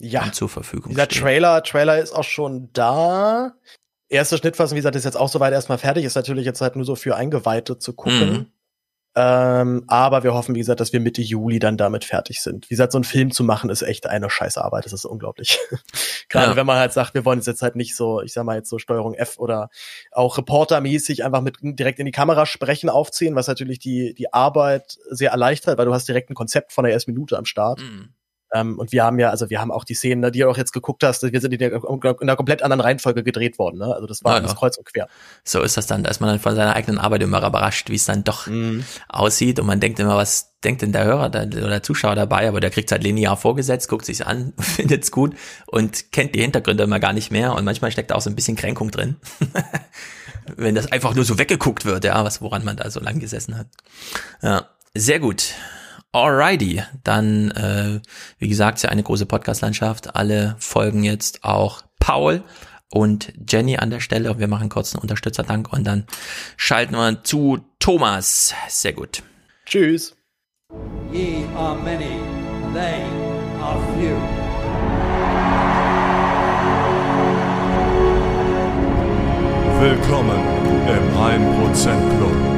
Ja. 0.00 0.30
zur 0.32 0.48
Verfügung 0.48 0.90
Dieser 0.90 1.04
steht. 1.04 1.22
Trailer, 1.22 1.62
Trailer 1.62 1.98
ist 1.98 2.12
auch 2.12 2.24
schon 2.24 2.70
da. 2.72 3.54
Erste 4.08 4.36
Schnittfassung, 4.38 4.76
wie 4.76 4.80
gesagt, 4.80 4.96
ist 4.96 5.04
jetzt 5.04 5.16
auch 5.16 5.28
soweit 5.28 5.52
erstmal 5.52 5.78
fertig. 5.78 6.04
Ist 6.04 6.14
natürlich 6.14 6.44
jetzt 6.44 6.60
halt 6.60 6.76
nur 6.76 6.84
so 6.84 6.94
für 6.96 7.16
Eingeweihte 7.16 7.78
zu 7.78 7.92
gucken. 7.94 8.30
Mhm. 8.30 8.46
Ähm, 9.18 9.84
aber 9.88 10.24
wir 10.24 10.34
hoffen, 10.34 10.54
wie 10.54 10.58
gesagt, 10.58 10.78
dass 10.78 10.92
wir 10.92 11.00
Mitte 11.00 11.22
Juli 11.22 11.58
dann 11.58 11.78
damit 11.78 12.04
fertig 12.04 12.42
sind. 12.42 12.66
Wie 12.68 12.74
gesagt, 12.74 12.92
so 12.92 12.98
einen 12.98 13.04
Film 13.04 13.30
zu 13.30 13.44
machen 13.44 13.70
ist 13.70 13.80
echt 13.80 14.06
eine 14.06 14.28
scheiß 14.28 14.58
Arbeit. 14.58 14.84
Das 14.84 14.92
ist 14.92 15.06
unglaublich. 15.06 15.58
Gerade 16.28 16.50
Ja. 16.50 16.56
wenn 16.56 16.66
man 16.66 16.76
halt 16.76 16.92
sagt, 16.92 17.14
wir 17.14 17.24
wollen 17.24 17.38
es 17.38 17.46
jetzt 17.46 17.62
halt 17.62 17.76
nicht 17.76 17.96
so, 17.96 18.20
ich 18.20 18.34
sag 18.34 18.44
mal 18.44 18.56
jetzt 18.58 18.68
so 18.68 18.78
Steuerung 18.78 19.14
F 19.14 19.38
oder 19.38 19.70
auch 20.12 20.36
reportermäßig 20.36 21.24
einfach 21.24 21.40
mit 21.40 21.56
direkt 21.62 21.98
in 21.98 22.04
die 22.04 22.12
Kamera 22.12 22.44
sprechen 22.44 22.90
aufziehen, 22.90 23.34
was 23.34 23.46
natürlich 23.48 23.78
die, 23.78 24.12
die 24.12 24.34
Arbeit 24.34 24.98
sehr 25.08 25.30
erleichtert, 25.30 25.78
weil 25.78 25.86
du 25.86 25.94
hast 25.94 26.06
direkt 26.06 26.28
ein 26.28 26.34
Konzept 26.34 26.74
von 26.74 26.84
der 26.84 26.92
ersten 26.92 27.12
Minute 27.12 27.38
am 27.38 27.46
Start. 27.46 27.80
Mhm. 27.80 28.10
Ähm, 28.54 28.78
und 28.78 28.92
wir 28.92 29.02
haben 29.04 29.18
ja, 29.18 29.30
also 29.30 29.50
wir 29.50 29.60
haben 29.60 29.72
auch 29.72 29.84
die 29.84 29.94
Szenen, 29.94 30.20
ne, 30.20 30.30
die 30.30 30.40
ihr 30.40 30.48
auch 30.48 30.56
jetzt 30.56 30.72
geguckt 30.72 31.02
hast, 31.02 31.22
wir 31.22 31.40
sind 31.40 31.52
in, 31.52 31.58
der, 31.58 31.72
in 31.72 31.82
einer 32.20 32.36
komplett 32.36 32.62
anderen 32.62 32.80
Reihenfolge 32.80 33.24
gedreht 33.24 33.58
worden. 33.58 33.78
Ne? 33.78 33.92
Also 33.92 34.06
das 34.06 34.22
war 34.22 34.32
Ja, 34.34 34.38
alles 34.38 34.54
kreuz 34.54 34.76
und 34.76 34.86
quer. 34.86 35.08
So 35.44 35.62
ist 35.62 35.76
das 35.76 35.86
dann, 35.86 36.04
da 36.04 36.10
ist 36.10 36.20
man 36.20 36.30
dann 36.30 36.38
von 36.38 36.54
seiner 36.54 36.76
eigenen 36.76 36.98
Arbeit 36.98 37.22
immer 37.22 37.44
überrascht, 37.44 37.90
wie 37.90 37.96
es 37.96 38.04
dann 38.04 38.22
doch 38.24 38.46
Mhm. 38.46 38.84
aussieht 39.08 39.58
und 39.58 39.66
man 39.66 39.80
denkt 39.80 39.98
immer, 39.98 40.16
was 40.16 40.52
denkt 40.64 40.82
denn 40.82 40.92
der 40.92 41.04
Hörer 41.04 41.26
oder 41.26 41.46
der 41.46 41.82
Zuschauer 41.82 42.14
dabei, 42.14 42.48
aber 42.48 42.60
der 42.60 42.70
kriegt 42.70 42.90
halt 42.90 43.02
linear 43.04 43.36
vorgesetzt, 43.36 43.88
guckt 43.88 44.04
sich's 44.04 44.20
an, 44.22 44.52
findet's 44.58 45.10
gut 45.10 45.34
und 45.66 46.12
kennt 46.12 46.34
die 46.34 46.40
Hintergründe 46.40 46.84
immer 46.84 47.00
gar 47.00 47.12
nicht 47.12 47.30
mehr 47.30 47.54
und 47.54 47.64
manchmal 47.64 47.90
steckt 47.90 48.10
da 48.10 48.14
auch 48.14 48.20
so 48.20 48.30
ein 48.30 48.36
bisschen 48.36 48.56
Kränkung 48.56 48.90
drin. 48.90 49.16
Wenn 50.56 50.76
das 50.76 50.92
einfach 50.92 51.14
nur 51.14 51.24
so 51.24 51.38
weggeguckt 51.38 51.84
wird, 51.84 52.04
ja, 52.04 52.22
was 52.24 52.40
woran 52.40 52.64
man 52.64 52.76
da 52.76 52.88
so 52.90 53.00
lang 53.00 53.18
gesessen 53.18 53.58
hat. 53.58 53.66
Ja, 54.42 54.68
sehr 54.94 55.18
gut. 55.18 55.54
Alrighty, 56.16 56.82
dann, 57.04 57.50
äh, 57.50 58.00
wie 58.38 58.48
gesagt, 58.48 58.78
ist 58.78 58.84
ja 58.84 58.88
eine 58.88 59.02
große 59.02 59.26
Podcast-Landschaft. 59.26 60.16
Alle 60.16 60.56
folgen 60.58 61.04
jetzt 61.04 61.44
auch 61.44 61.82
Paul 62.00 62.42
und 62.90 63.34
Jenny 63.46 63.76
an 63.76 63.90
der 63.90 64.00
Stelle 64.00 64.30
und 64.30 64.38
wir 64.38 64.48
machen 64.48 64.70
kurz 64.70 64.94
einen 64.94 65.02
Unterstützerdank 65.02 65.70
und 65.74 65.86
dann 65.86 66.06
schalten 66.56 66.94
wir 66.94 67.22
zu 67.22 67.58
Thomas. 67.80 68.54
Sehr 68.68 68.94
gut. 68.94 69.22
Tschüss. 69.66 70.16
Ye 71.12 71.44
are 71.54 71.76
many, 71.76 72.18
they 72.72 73.02
are 73.60 73.78
few. 73.98 74.16
Willkommen 79.82 80.40
im 80.88 81.14
1% 81.14 82.16
Club. 82.16 82.56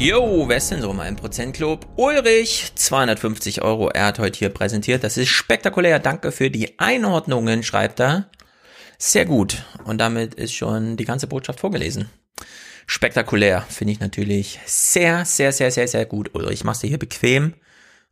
Jo, 0.00 0.48
wer 0.48 0.56
ist 0.56 0.70
denn 0.70 0.82
so 0.82 0.90
im 0.90 1.00
1% 1.00 1.52
Club? 1.52 1.86
Ulrich, 1.96 2.72
250 2.74 3.62
Euro. 3.62 3.88
Er 3.90 4.06
hat 4.06 4.18
heute 4.18 4.38
hier 4.38 4.48
präsentiert. 4.48 5.04
Das 5.04 5.16
ist 5.16 5.28
spektakulär. 5.28 5.98
Danke 6.00 6.32
für 6.32 6.50
die 6.50 6.78
Einordnungen, 6.78 7.62
schreibt 7.62 8.00
er. 8.00 8.28
Sehr 8.98 9.24
gut. 9.24 9.64
Und 9.84 9.98
damit 9.98 10.34
ist 10.34 10.52
schon 10.52 10.96
die 10.96 11.04
ganze 11.04 11.26
Botschaft 11.26 11.60
vorgelesen. 11.60 12.10
Spektakulär 12.86 13.62
finde 13.62 13.92
ich 13.92 14.00
natürlich 14.00 14.58
sehr, 14.66 15.24
sehr, 15.24 15.52
sehr, 15.52 15.70
sehr, 15.70 15.88
sehr 15.88 16.04
gut. 16.06 16.34
Ulrich, 16.34 16.64
machst 16.64 16.82
du 16.82 16.88
hier 16.88 16.98
bequem 16.98 17.54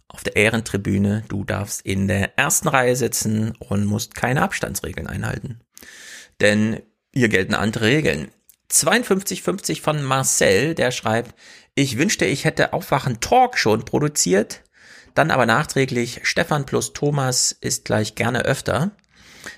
auf 0.09 0.23
der 0.23 0.36
Ehrentribüne. 0.36 1.25
Du 1.28 1.44
darfst 1.44 1.85
in 1.85 2.09
der 2.09 2.39
ersten 2.39 2.69
Reihe 2.69 2.97
sitzen 2.97 3.55
und 3.59 3.85
musst 3.85 4.15
keine 4.15 4.43
Abstandsregeln 4.43 5.09
einhalten. 5.09 5.61
Denn 6.41 6.81
hier 7.12 7.28
gelten 7.28 7.55
andere 7.55 7.86
Regeln. 7.86 8.31
5250 8.73 9.83
von 9.83 10.02
Marcel, 10.02 10.75
der 10.75 10.91
schreibt, 10.91 11.35
ich 11.75 11.99
wünschte, 11.99 12.25
ich 12.25 12.44
hätte 12.44 12.73
Aufwachen 12.73 13.20
Talk 13.20 13.57
schon 13.59 13.84
produziert, 13.84 14.62
dann 15.15 15.31
aber 15.31 15.47
nachträglich 15.47 16.20
Stefan 16.25 16.67
plus 16.67 16.92
Thomas 16.92 17.52
ist 17.60 17.84
gleich 17.84 18.15
gerne 18.15 18.44
öfter. 18.44 18.92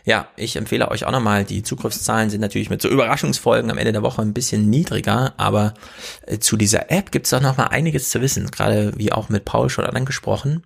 Ja, 0.05 0.29
ich 0.37 0.57
empfehle 0.57 0.91
euch 0.91 1.05
auch 1.05 1.13
nochmal, 1.13 1.45
die 1.45 1.63
Zugriffszahlen 1.63 2.31
sind 2.31 2.41
natürlich 2.41 2.71
mit 2.71 2.81
so 2.81 2.89
Überraschungsfolgen 2.89 3.71
am 3.71 3.79
Ende 3.79 3.93
der 3.93 4.03
Woche 4.03 4.23
ein 4.23 4.33
bisschen 4.33 4.71
niedriger, 4.71 5.35
aber 5.37 5.75
äh, 6.27 6.39
zu 6.39 6.57
dieser 6.57 6.91
App 6.91 7.11
gibt's 7.11 7.31
doch 7.31 7.41
nochmal 7.41 7.69
einiges 7.69 8.11
zu 8.11 8.21
wissen, 8.21 8.51
gerade 8.51 8.93
wie 8.97 9.13
auch 9.13 9.29
mit 9.29 9.45
Paul 9.45 9.69
schon 9.71 9.85
angesprochen. 9.85 10.65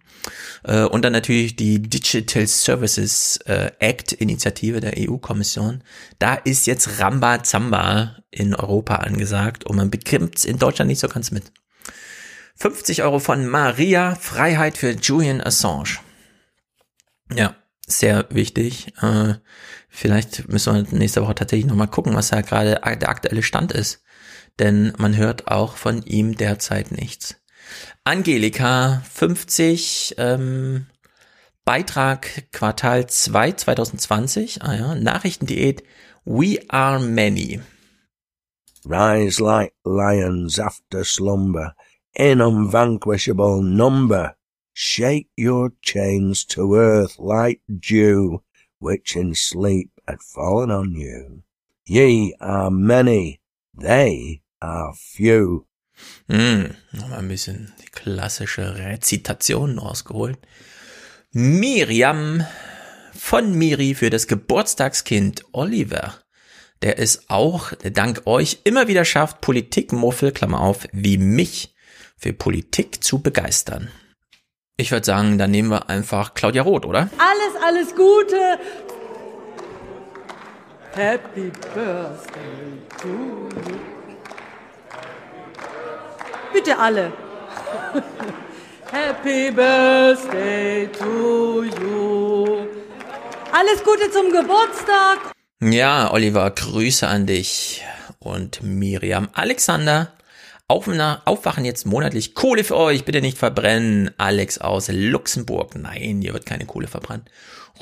Äh, 0.64 0.82
und 0.84 1.04
dann 1.04 1.12
natürlich 1.12 1.56
die 1.56 1.82
Digital 1.82 2.46
Services 2.46 3.38
äh, 3.46 3.70
Act 3.78 4.12
Initiative 4.12 4.80
der 4.80 4.94
EU-Kommission. 4.96 5.82
Da 6.18 6.34
ist 6.34 6.66
jetzt 6.66 7.00
Ramba 7.00 7.42
Zamba 7.42 8.16
in 8.30 8.54
Europa 8.54 8.96
angesagt 8.96 9.64
und 9.64 9.76
man 9.76 9.90
bekämpft's 9.90 10.44
in 10.44 10.58
Deutschland 10.58 10.88
nicht 10.88 11.00
so 11.00 11.08
ganz 11.08 11.30
mit. 11.30 11.52
50 12.56 13.04
Euro 13.04 13.20
von 13.20 13.46
Maria, 13.46 14.16
Freiheit 14.16 14.78
für 14.78 14.90
Julian 14.90 15.40
Assange. 15.40 15.98
Ja, 17.32 17.54
sehr 17.90 18.26
wichtig. 18.30 18.92
Äh, 19.00 19.34
vielleicht 19.88 20.48
müssen 20.48 20.74
wir 20.74 20.98
nächste 20.98 21.22
Woche 21.22 21.34
tatsächlich 21.34 21.66
nochmal 21.66 21.88
gucken, 21.88 22.14
was 22.14 22.28
da 22.28 22.40
gerade 22.40 22.80
der 22.96 23.08
aktuelle 23.08 23.42
Stand 23.42 23.72
ist. 23.72 24.02
Denn 24.58 24.92
man 24.98 25.16
hört 25.16 25.48
auch 25.48 25.76
von 25.76 26.02
ihm 26.02 26.36
derzeit 26.36 26.92
nichts. 26.92 27.36
Angelika, 28.04 29.02
50, 29.10 30.14
ähm, 30.18 30.86
Beitrag 31.64 32.50
Quartal 32.50 33.06
2 33.08 33.52
2020, 33.52 34.62
ah 34.62 34.74
ja, 34.74 34.94
Nachrichtendiät 34.94 35.82
We 36.24 36.58
Are 36.68 36.98
Many. 36.98 37.60
Rise 38.86 39.42
like 39.42 39.74
lions 39.84 40.58
after 40.58 41.04
slumber, 41.04 41.74
in 42.14 42.40
unvanquishable 42.40 43.62
number. 43.62 44.37
Shake 44.80 45.26
your 45.36 45.72
chains 45.82 46.44
to 46.50 46.76
earth 46.76 47.18
like 47.18 47.62
dew, 47.68 48.44
which 48.78 49.16
in 49.16 49.34
sleep 49.34 49.90
had 50.06 50.22
fallen 50.22 50.70
on 50.70 50.92
you. 50.94 51.42
Ye 51.84 52.32
are 52.40 52.70
many, 52.70 53.40
they 53.76 54.42
are 54.62 54.94
few. 54.94 55.66
Hm, 56.28 56.76
nochmal 56.92 57.18
ein 57.18 57.26
bisschen 57.26 57.72
die 57.82 57.90
klassische 57.90 58.76
Rezitation 58.76 59.80
rausgeholt. 59.80 60.38
Miriam 61.32 62.46
von 63.12 63.54
Miri 63.54 63.96
für 63.96 64.10
das 64.10 64.28
Geburtstagskind 64.28 65.44
Oliver. 65.50 66.14
Der 66.82 67.00
es 67.00 67.28
auch 67.28 67.72
dank 67.82 68.28
euch 68.28 68.60
immer 68.62 68.86
wieder 68.86 69.04
schafft, 69.04 69.40
Politikmuffel, 69.40 70.30
Klammer 70.30 70.60
auf, 70.60 70.86
wie 70.92 71.18
mich 71.18 71.74
für 72.16 72.32
Politik 72.32 73.02
zu 73.02 73.18
begeistern. 73.18 73.90
Ich 74.80 74.92
würde 74.92 75.04
sagen, 75.04 75.38
dann 75.38 75.50
nehmen 75.50 75.70
wir 75.70 75.90
einfach 75.90 76.34
Claudia 76.34 76.62
Roth, 76.62 76.86
oder? 76.86 77.10
Alles, 77.18 77.62
alles 77.66 77.96
Gute. 77.96 78.60
Happy 80.94 81.50
Birthday 81.74 82.78
to 83.02 83.08
you. 83.08 83.76
Bitte 86.52 86.78
alle. 86.78 87.12
Happy 88.92 89.50
Birthday 89.50 90.88
to 90.96 91.64
you. 91.64 92.68
Alles 93.50 93.82
Gute 93.82 94.08
zum 94.12 94.30
Geburtstag. 94.30 95.32
Ja, 95.60 96.12
Oliver, 96.12 96.52
Grüße 96.52 97.04
an 97.08 97.26
dich 97.26 97.84
und 98.20 98.62
Miriam. 98.62 99.28
Alexander, 99.32 100.12
Aufwachen 100.70 101.64
jetzt 101.64 101.86
monatlich. 101.86 102.34
Kohle 102.34 102.62
für 102.62 102.76
euch, 102.76 103.06
bitte 103.06 103.22
nicht 103.22 103.38
verbrennen. 103.38 104.10
Alex 104.18 104.58
aus 104.58 104.88
Luxemburg. 104.92 105.74
Nein, 105.76 106.20
hier 106.20 106.34
wird 106.34 106.44
keine 106.44 106.66
Kohle 106.66 106.88
verbrannt. 106.88 107.30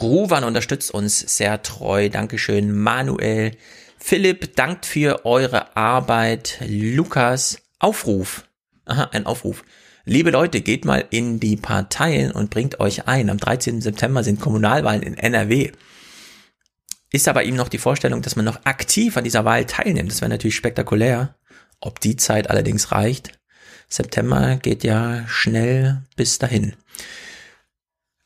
Ruwan 0.01 0.45
unterstützt 0.45 0.93
uns 0.93 1.19
sehr 1.19 1.63
treu. 1.63 2.09
Dankeschön. 2.09 2.73
Manuel. 2.73 3.57
Philipp 3.99 4.55
dankt 4.55 4.87
für 4.87 5.27
eure 5.27 5.77
Arbeit. 5.77 6.61
Lukas. 6.65 7.59
Aufruf. 7.81 8.45
Aha, 8.85 9.11
ein 9.13 9.27
Aufruf. 9.27 9.65
Liebe 10.05 10.31
Leute, 10.31 10.61
geht 10.61 10.85
mal 10.85 11.05
in 11.11 11.41
die 11.41 11.57
Parteien 11.57 12.31
und 12.31 12.51
bringt 12.51 12.79
euch 12.79 13.09
ein. 13.09 13.31
Am 13.31 13.39
13. 13.39 13.81
September 13.81 14.23
sind 14.23 14.41
Kommunalwahlen 14.41 15.03
in 15.03 15.19
NRW. 15.19 15.73
Ist 17.11 17.27
aber 17.27 17.43
ihm 17.43 17.57
noch 17.57 17.69
die 17.69 17.79
Vorstellung, 17.79 18.23
dass 18.23 18.37
man 18.37 18.45
noch 18.45 18.65
aktiv 18.65 19.17
an 19.17 19.25
dieser 19.25 19.45
Wahl 19.45 19.65
teilnimmt. 19.65 20.13
Das 20.13 20.21
wäre 20.21 20.29
natürlich 20.29 20.55
spektakulär. 20.55 21.35
Ob 21.81 22.01
die 22.01 22.17
Zeit 22.17 22.51
allerdings 22.51 22.93
reicht. 22.93 23.39
September 23.89 24.57
geht 24.57 24.85
ja 24.85 25.25
schnell 25.29 26.03
bis 26.17 26.39
dahin. 26.39 26.75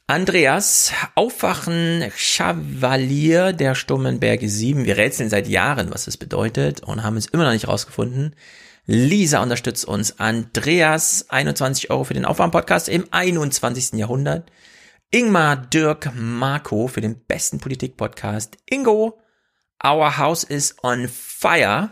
Andreas, 0.07 0.93
Aufwachen, 1.15 2.11
Chevalier 2.17 3.53
der 3.53 3.77
Stummenberge 3.77 4.49
7. 4.49 4.85
Wir 4.85 4.97
rätseln 4.97 5.31
seit 5.31 5.47
Jahren, 5.47 5.93
was 5.93 6.07
das 6.07 6.17
bedeutet 6.17 6.81
und 6.81 7.05
haben 7.05 7.17
es 7.17 7.27
immer 7.27 7.45
noch 7.45 7.53
nicht 7.53 7.69
rausgefunden. 7.69 8.35
Lisa 8.87 9.41
unterstützt 9.41 9.85
uns. 9.85 10.19
Andreas, 10.19 11.27
21 11.29 11.91
Euro 11.91 12.03
für 12.03 12.15
den 12.15 12.25
Aufwärm-Podcast 12.25 12.89
im 12.89 13.07
21. 13.13 13.93
Jahrhundert. 14.01 14.51
Ingmar, 15.13 15.57
Dirk, 15.57 16.11
Marco 16.15 16.89
für 16.89 17.01
den 17.01 17.25
besten 17.27 17.59
Politik-Podcast. 17.61 18.57
Ingo, 18.69 19.21
Our 19.85 20.19
House 20.19 20.43
is 20.43 20.75
on 20.83 21.09
Fire. 21.09 21.91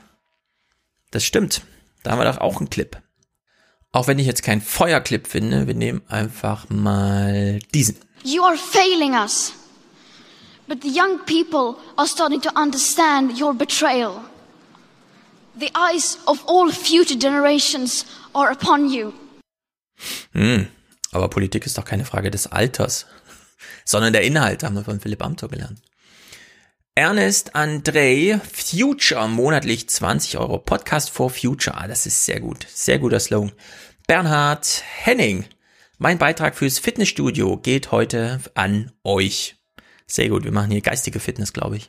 Das 1.11 1.25
stimmt. 1.25 1.63
Da 2.03 2.13
haben 2.13 2.19
wir 2.19 2.25
doch 2.25 2.39
auch 2.39 2.59
einen 2.59 2.71
Clip. 2.71 3.01
Auch 3.93 4.07
wenn 4.07 4.19
ich 4.19 4.27
jetzt 4.27 4.43
keinen 4.43 4.61
Feuerclip 4.61 5.27
finde, 5.27 5.67
wir 5.67 5.75
nehmen 5.75 6.03
einfach 6.09 6.69
mal 6.69 7.59
diesen. 7.75 7.97
You 8.23 8.43
are 8.45 8.57
failing 8.57 9.15
us. 9.15 9.53
But 10.67 10.83
the 10.83 10.91
young 10.91 11.19
people 11.25 11.77
are 11.97 12.07
starting 12.07 12.43
to 12.43 12.51
understand 12.55 13.41
your 13.41 13.55
betrayal. 13.55 14.21
The 15.59 15.71
eyes 15.75 16.19
of 16.27 16.45
all 16.47 16.71
future 16.71 17.19
generations 17.19 18.05
are 18.35 18.53
upon 18.53 18.91
you. 18.91 19.13
Hm, 20.33 20.69
aber 21.11 21.29
Politik 21.29 21.65
ist 21.67 21.79
doch 21.79 21.85
keine 21.85 22.05
Frage 22.05 22.31
des 22.31 22.47
Alters, 22.47 23.07
sondern 23.85 24.13
der 24.13 24.23
Inhalt, 24.23 24.63
haben 24.63 24.77
wir 24.77 24.85
von 24.85 25.01
Philipp 25.01 25.25
Amthor 25.25 25.49
gelernt. 25.49 25.81
Ernest 26.99 27.55
André, 27.55 28.41
Future, 28.41 29.29
monatlich 29.29 29.89
20 29.89 30.37
Euro. 30.37 30.59
Podcast 30.59 31.11
for 31.11 31.31
Future. 31.31 31.77
Ah, 31.77 31.87
das 31.87 32.07
ist 32.07 32.25
sehr 32.25 32.41
gut. 32.41 32.67
Sehr 32.69 32.99
guter 32.99 33.21
Slogan. 33.21 33.53
Bernhard 34.09 34.83
Henning, 35.05 35.45
mein 35.99 36.19
Beitrag 36.19 36.57
fürs 36.57 36.81
Fitnessstudio 36.81 37.57
geht 37.57 37.93
heute 37.93 38.41
an 38.55 38.91
euch. 39.05 39.63
Sehr 40.09 40.29
gut. 40.29 40.43
Wir 40.43 40.51
machen 40.51 40.73
hier 40.73 40.81
geistige 40.81 41.21
Fitness, 41.21 41.53
glaube 41.53 41.77
ich. 41.77 41.87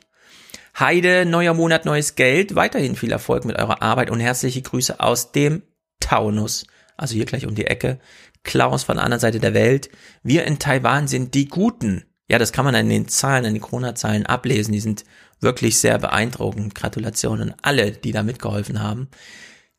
Heide, 0.78 1.26
neuer 1.26 1.54
Monat, 1.54 1.86
neues 1.86 2.14
Geld. 2.14 2.54
Weiterhin 2.54 2.94
viel 2.94 3.10
Erfolg 3.10 3.44
mit 3.44 3.58
eurer 3.58 3.82
Arbeit 3.82 4.10
und 4.10 4.20
herzliche 4.20 4.62
Grüße 4.62 5.00
aus 5.00 5.32
dem 5.32 5.62
Taunus. 5.98 6.68
Also 6.96 7.16
hier 7.16 7.26
gleich 7.26 7.46
um 7.46 7.56
die 7.56 7.66
Ecke. 7.66 7.98
Klaus 8.44 8.84
von 8.84 8.94
der 8.94 9.04
anderen 9.04 9.20
Seite 9.20 9.40
der 9.40 9.54
Welt. 9.54 9.90
Wir 10.22 10.44
in 10.44 10.60
Taiwan 10.60 11.08
sind 11.08 11.34
die 11.34 11.48
Guten. 11.48 12.04
Ja, 12.30 12.38
das 12.38 12.52
kann 12.52 12.64
man 12.64 12.76
an 12.76 12.88
den 12.88 13.08
Zahlen, 13.08 13.44
an 13.44 13.54
den 13.54 13.60
Corona-Zahlen 13.60 14.24
ablesen. 14.24 14.70
Die 14.70 14.78
sind 14.78 15.04
wirklich 15.40 15.80
sehr 15.80 15.98
beeindruckend. 15.98 16.76
Gratulationen 16.76 17.50
an 17.50 17.56
alle, 17.60 17.90
die 17.90 18.12
da 18.12 18.22
mitgeholfen 18.22 18.80
haben. 18.80 19.08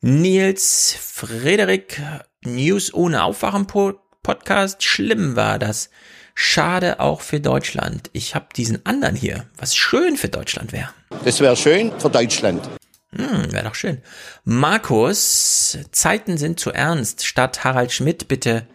Nils, 0.02 0.94
Frederik, 1.00 2.02
News 2.44 2.92
ohne 2.92 3.24
Aufwachen-Podcast. 3.24 4.82
Schlimm 4.82 5.34
war 5.34 5.58
das. 5.58 5.88
Schade 6.34 7.00
auch 7.00 7.22
für 7.22 7.40
Deutschland. 7.40 8.10
Ich 8.12 8.34
habe 8.34 8.48
diesen 8.54 8.84
anderen 8.84 9.16
hier, 9.16 9.46
was 9.56 9.74
schön 9.74 10.18
für 10.18 10.28
Deutschland 10.28 10.72
wäre. 10.72 10.90
Das 11.24 11.40
wäre 11.40 11.56
schön 11.56 11.90
für 11.98 12.10
Deutschland. 12.10 12.68
Hm, 13.16 13.50
wäre 13.50 13.64
doch 13.64 13.74
schön. 13.74 14.02
Markus, 14.44 15.78
Zeiten 15.90 16.36
sind 16.36 16.60
zu 16.60 16.70
ernst. 16.70 17.24
Statt 17.24 17.64
Harald 17.64 17.92
Schmidt 17.92 18.28
bitte 18.28 18.66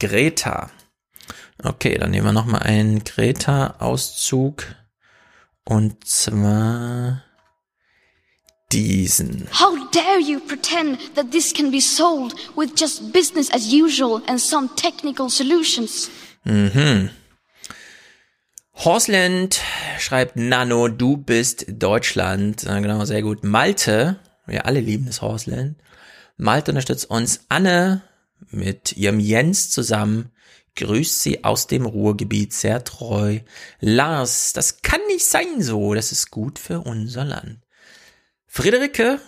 Greta. 0.00 0.70
Okay, 1.62 1.96
dann 1.98 2.10
nehmen 2.10 2.26
wir 2.26 2.32
nochmal 2.32 2.62
einen 2.62 3.02
Greta-Auszug. 3.04 4.64
Und 5.64 6.06
zwar 6.06 7.22
diesen. 8.72 9.48
How 9.52 9.76
dare 9.90 10.20
you 10.20 10.40
pretend 10.40 11.14
that 11.14 11.30
this 11.30 11.52
can 11.52 11.70
be 11.70 11.80
solved 11.80 12.36
with 12.56 12.70
just 12.76 13.12
business 13.12 13.50
as 13.50 13.72
usual 13.72 14.22
and 14.26 14.40
some 14.40 14.68
technical 14.76 15.30
solutions? 15.30 16.10
Mhm. 16.44 17.10
Horsland 18.74 19.60
schreibt 19.98 20.36
Nano, 20.36 20.88
du 20.88 21.16
bist 21.16 21.64
Deutschland. 21.68 22.62
Genau, 22.62 23.04
sehr 23.04 23.22
gut. 23.22 23.42
Malte, 23.42 24.20
wir 24.46 24.66
alle 24.66 24.80
lieben 24.80 25.06
das 25.06 25.22
Horsland. 25.22 25.76
Malte 26.36 26.72
unterstützt 26.72 27.10
uns. 27.10 27.40
Anne 27.48 28.02
mit 28.50 28.96
ihrem 28.96 29.18
Jens 29.18 29.70
zusammen 29.70 30.30
grüßt 30.76 31.22
sie 31.22 31.44
aus 31.44 31.66
dem 31.66 31.86
Ruhrgebiet 31.86 32.52
sehr 32.52 32.84
treu. 32.84 33.40
Lars, 33.80 34.52
das 34.52 34.82
kann 34.82 35.00
nicht 35.08 35.26
sein 35.26 35.60
so, 35.60 35.94
das 35.94 36.12
ist 36.12 36.30
gut 36.30 36.58
für 36.58 36.80
unser 36.80 37.24
Land. 37.24 37.60
Friederike 38.46 39.20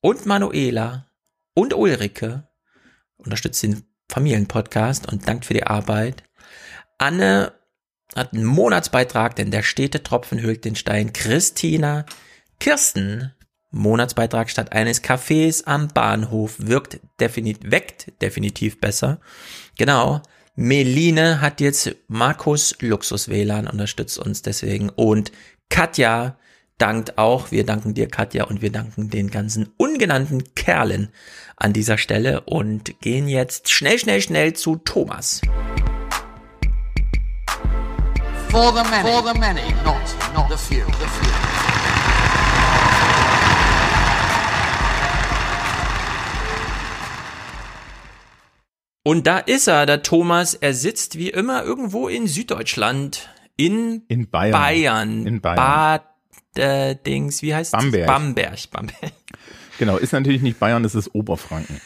und 0.00 0.26
Manuela 0.26 1.06
und 1.54 1.74
Ulrike 1.74 2.48
unterstützt 3.16 3.62
den 3.62 3.84
Familienpodcast 4.08 5.10
und 5.12 5.28
dankt 5.28 5.44
für 5.44 5.54
die 5.54 5.66
Arbeit. 5.66 6.22
Anne 6.96 7.52
hat 8.16 8.32
einen 8.32 8.44
Monatsbeitrag, 8.44 9.36
denn 9.36 9.50
der 9.50 9.62
stete 9.62 10.02
Tropfen 10.02 10.40
hüllt 10.40 10.64
den 10.64 10.76
Stein. 10.76 11.12
Christina, 11.12 12.06
Kirsten, 12.58 13.34
Monatsbeitrag 13.70 14.48
statt 14.48 14.72
eines 14.72 15.04
Cafés 15.04 15.64
am 15.64 15.88
Bahnhof 15.88 16.54
wirkt 16.58 17.00
definitiv, 17.20 17.70
weckt 17.70 18.12
definitiv 18.22 18.80
besser. 18.80 19.20
Genau. 19.76 20.22
Meline 20.60 21.40
hat 21.40 21.60
jetzt 21.60 21.94
Markus 22.08 22.74
Luxus 22.80 23.28
WLAN 23.28 23.68
unterstützt 23.68 24.18
uns 24.18 24.42
deswegen 24.42 24.88
und 24.88 25.30
Katja 25.68 26.36
dankt 26.78 27.16
auch. 27.16 27.52
Wir 27.52 27.64
danken 27.64 27.94
dir, 27.94 28.08
Katja, 28.08 28.42
und 28.42 28.60
wir 28.60 28.72
danken 28.72 29.08
den 29.08 29.30
ganzen 29.30 29.72
ungenannten 29.76 30.56
Kerlen 30.56 31.12
an 31.58 31.72
dieser 31.72 31.96
Stelle 31.96 32.40
und 32.40 33.00
gehen 33.00 33.28
jetzt 33.28 33.70
schnell, 33.70 34.00
schnell, 34.00 34.20
schnell 34.20 34.52
zu 34.54 34.74
Thomas. 34.74 35.42
For 38.48 38.74
the 38.74 38.90
many, 38.90 39.08
for 39.08 39.32
the 39.32 39.38
many, 39.38 39.62
not, 39.84 40.02
not 40.34 40.50
the 40.50 40.56
few, 40.56 40.84
the 40.86 41.06
few. 41.20 41.57
Und 49.08 49.26
da 49.26 49.38
ist 49.38 49.68
er, 49.68 49.86
der 49.86 50.02
Thomas. 50.02 50.52
Er 50.52 50.74
sitzt 50.74 51.16
wie 51.16 51.30
immer 51.30 51.64
irgendwo 51.64 52.08
in 52.08 52.26
Süddeutschland. 52.26 53.30
In, 53.56 54.02
in 54.08 54.28
Bayern. 54.28 54.52
Bayern. 54.52 55.26
In 55.26 55.40
Bayern. 55.40 55.56
Bad, 55.56 56.02
äh, 56.58 56.94
Dings, 56.94 57.40
wie 57.40 57.54
heißt 57.54 57.72
Bamberg. 57.72 58.06
Bamberg. 58.06 58.70
Bamberg. 58.70 59.12
Genau, 59.78 59.96
ist 59.96 60.12
natürlich 60.12 60.42
nicht 60.42 60.58
Bayern, 60.58 60.82
das 60.82 60.94
ist 60.94 61.14
Oberfranken. 61.14 61.80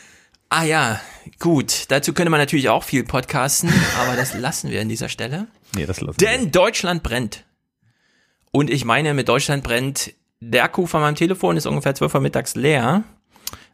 Ah 0.49 0.65
ja, 0.65 1.01
gut. 1.39 1.85
Dazu 1.93 2.13
könnte 2.13 2.31
man 2.31 2.41
natürlich 2.41 2.69
auch 2.71 2.83
viel 2.83 3.05
podcasten, 3.05 3.73
aber 4.01 4.17
das 4.17 4.35
lassen 4.35 4.73
wir 4.73 4.81
an 4.81 4.89
dieser 4.89 5.09
Stelle. 5.09 5.47
Nee, 5.77 5.87
das 5.87 6.01
lassen 6.01 6.19
Denn 6.19 6.51
Deutschland 6.51 7.05
brennt. 7.05 7.45
Und 8.51 8.69
ich 8.69 8.85
meine, 8.85 9.15
mit 9.15 9.29
Deutschland 9.29 9.63
brennt, 9.63 10.13
der 10.41 10.65
Akku 10.65 10.87
von 10.87 11.01
meinem 11.01 11.15
Telefon 11.15 11.57
ist 11.57 11.67
ungefähr 11.67 11.95
12 11.95 12.17
Uhr 12.17 12.21
mittags 12.21 12.57
leer. 12.57 13.05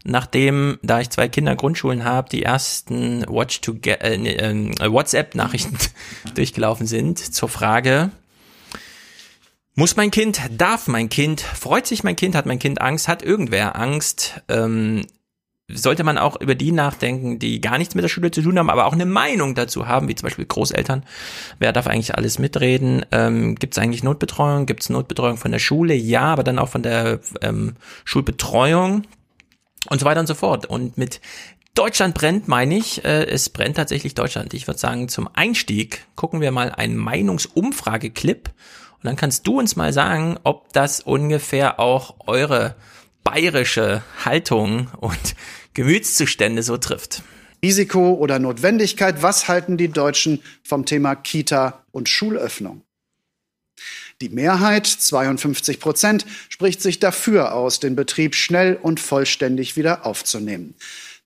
Nachdem, 0.05 0.79
da 0.83 1.01
ich 1.01 1.11
zwei 1.11 1.29
Kinder 1.29 1.57
Grundschulen 1.57 2.05
habe, 2.05 2.29
die 2.29 2.43
ersten 2.43 3.25
Watch 3.29 3.61
to 3.61 3.75
äh, 3.85 4.15
äh, 4.15 4.93
WhatsApp-Nachrichten 4.93 5.77
durchgelaufen 6.35 6.87
sind 6.87 7.19
zur 7.19 7.49
Frage, 7.49 8.11
muss 9.75 9.97
mein 9.97 10.11
Kind, 10.11 10.41
darf 10.57 10.89
mein 10.89 11.09
Kind, 11.09 11.41
freut 11.41 11.87
sich 11.87 12.03
mein 12.03 12.17
Kind, 12.17 12.35
hat 12.35 12.47
mein 12.47 12.59
Kind 12.59 12.81
Angst, 12.81 13.07
hat 13.07 13.23
irgendwer 13.23 13.77
Angst, 13.77 14.41
ähm, 14.49 15.07
sollte 15.71 16.03
man 16.03 16.17
auch 16.19 16.41
über 16.41 16.55
die 16.55 16.73
nachdenken, 16.73 17.39
die 17.39 17.61
gar 17.61 17.79
nichts 17.79 17.95
mit 17.95 18.03
der 18.03 18.09
Schule 18.09 18.31
zu 18.31 18.43
tun 18.43 18.59
haben, 18.59 18.71
aber 18.71 18.87
auch 18.87 18.95
eine 18.95 19.07
Meinung 19.07 19.55
dazu 19.55 19.87
haben, 19.87 20.09
wie 20.09 20.15
zum 20.15 20.27
Beispiel 20.27 20.47
Großeltern. 20.47 21.05
Wer 21.59 21.73
darf 21.73 21.87
eigentlich 21.87 22.15
alles 22.17 22.39
mitreden? 22.39 23.05
Ähm, 23.13 23.55
Gibt 23.55 23.75
es 23.77 23.79
eigentlich 23.83 24.03
Notbetreuung? 24.03 24.67
Gibt 24.67 24.83
es 24.83 24.91
Notbetreuung 24.91 25.37
von 25.37 25.53
der 25.53 25.59
Schule? 25.59 25.95
Ja, 25.95 26.23
aber 26.23 26.43
dann 26.43 26.59
auch 26.59 26.71
von 26.71 26.83
der 26.83 27.21
ähm, 27.43 27.77
Schulbetreuung 28.05 29.03
und 29.89 30.01
so 30.01 30.07
weiter 30.07 30.21
und 30.21 30.27
so 30.27 30.35
fort. 30.35 30.67
Und 30.67 30.99
mit 30.99 31.21
Deutschland 31.75 32.15
brennt, 32.15 32.49
meine 32.49 32.77
ich, 32.77 33.05
äh, 33.05 33.25
es 33.27 33.49
brennt 33.51 33.77
tatsächlich 33.77 34.15
Deutschland. 34.15 34.53
Ich 34.55 34.67
würde 34.67 34.81
sagen, 34.81 35.09
zum 35.09 35.29
Einstieg 35.33 36.05
gucken 36.17 36.41
wir 36.41 36.51
mal 36.51 36.73
einen 36.73 36.97
Meinungsumfrage-Clip 36.97 38.49
und 38.49 39.05
dann 39.05 39.17
kannst 39.17 39.47
du 39.47 39.59
uns 39.59 39.77
mal 39.77 39.93
sagen, 39.93 40.39
ob 40.43 40.73
das 40.73 41.01
ungefähr 41.01 41.79
auch 41.79 42.17
eure 42.27 42.75
bayerische 43.23 44.03
Haltung 44.25 44.89
und 44.99 45.37
Gemütszustände 45.75 46.65
so 46.65 46.79
trifft. 46.79 47.23
Risiko 47.63 48.15
oder 48.15 48.39
Notwendigkeit, 48.39 49.23
was 49.23 49.49
halten 49.49 49.77
die 49.77 49.89
Deutschen 49.89 50.43
vom 50.65 50.85
Thema 50.85 51.15
Kita 51.15 51.85
und 51.93 52.09
Schulöffnung? 52.09 52.83
Die 54.21 54.29
Mehrheit, 54.31 54.87
52 54.87 55.79
Prozent, 55.79 56.27
spricht 56.49 56.83
sich 56.83 56.99
dafür 56.99 57.55
aus, 57.55 57.79
den 57.79 57.95
Betrieb 57.95 58.35
schnell 58.35 58.77
und 58.81 58.99
vollständig 58.99 59.77
wieder 59.77 60.05
aufzunehmen. 60.07 60.75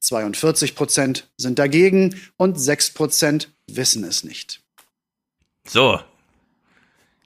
42 0.00 0.74
Prozent 0.74 1.28
sind 1.36 1.58
dagegen 1.58 2.20
und 2.36 2.60
6 2.60 2.90
Prozent 2.90 3.52
wissen 3.66 4.04
es 4.04 4.24
nicht. 4.24 4.60
So. 5.66 6.00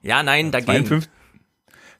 Ja, 0.01 0.23
nein, 0.23 0.51
dagegen. 0.51 0.85
52, 0.85 1.09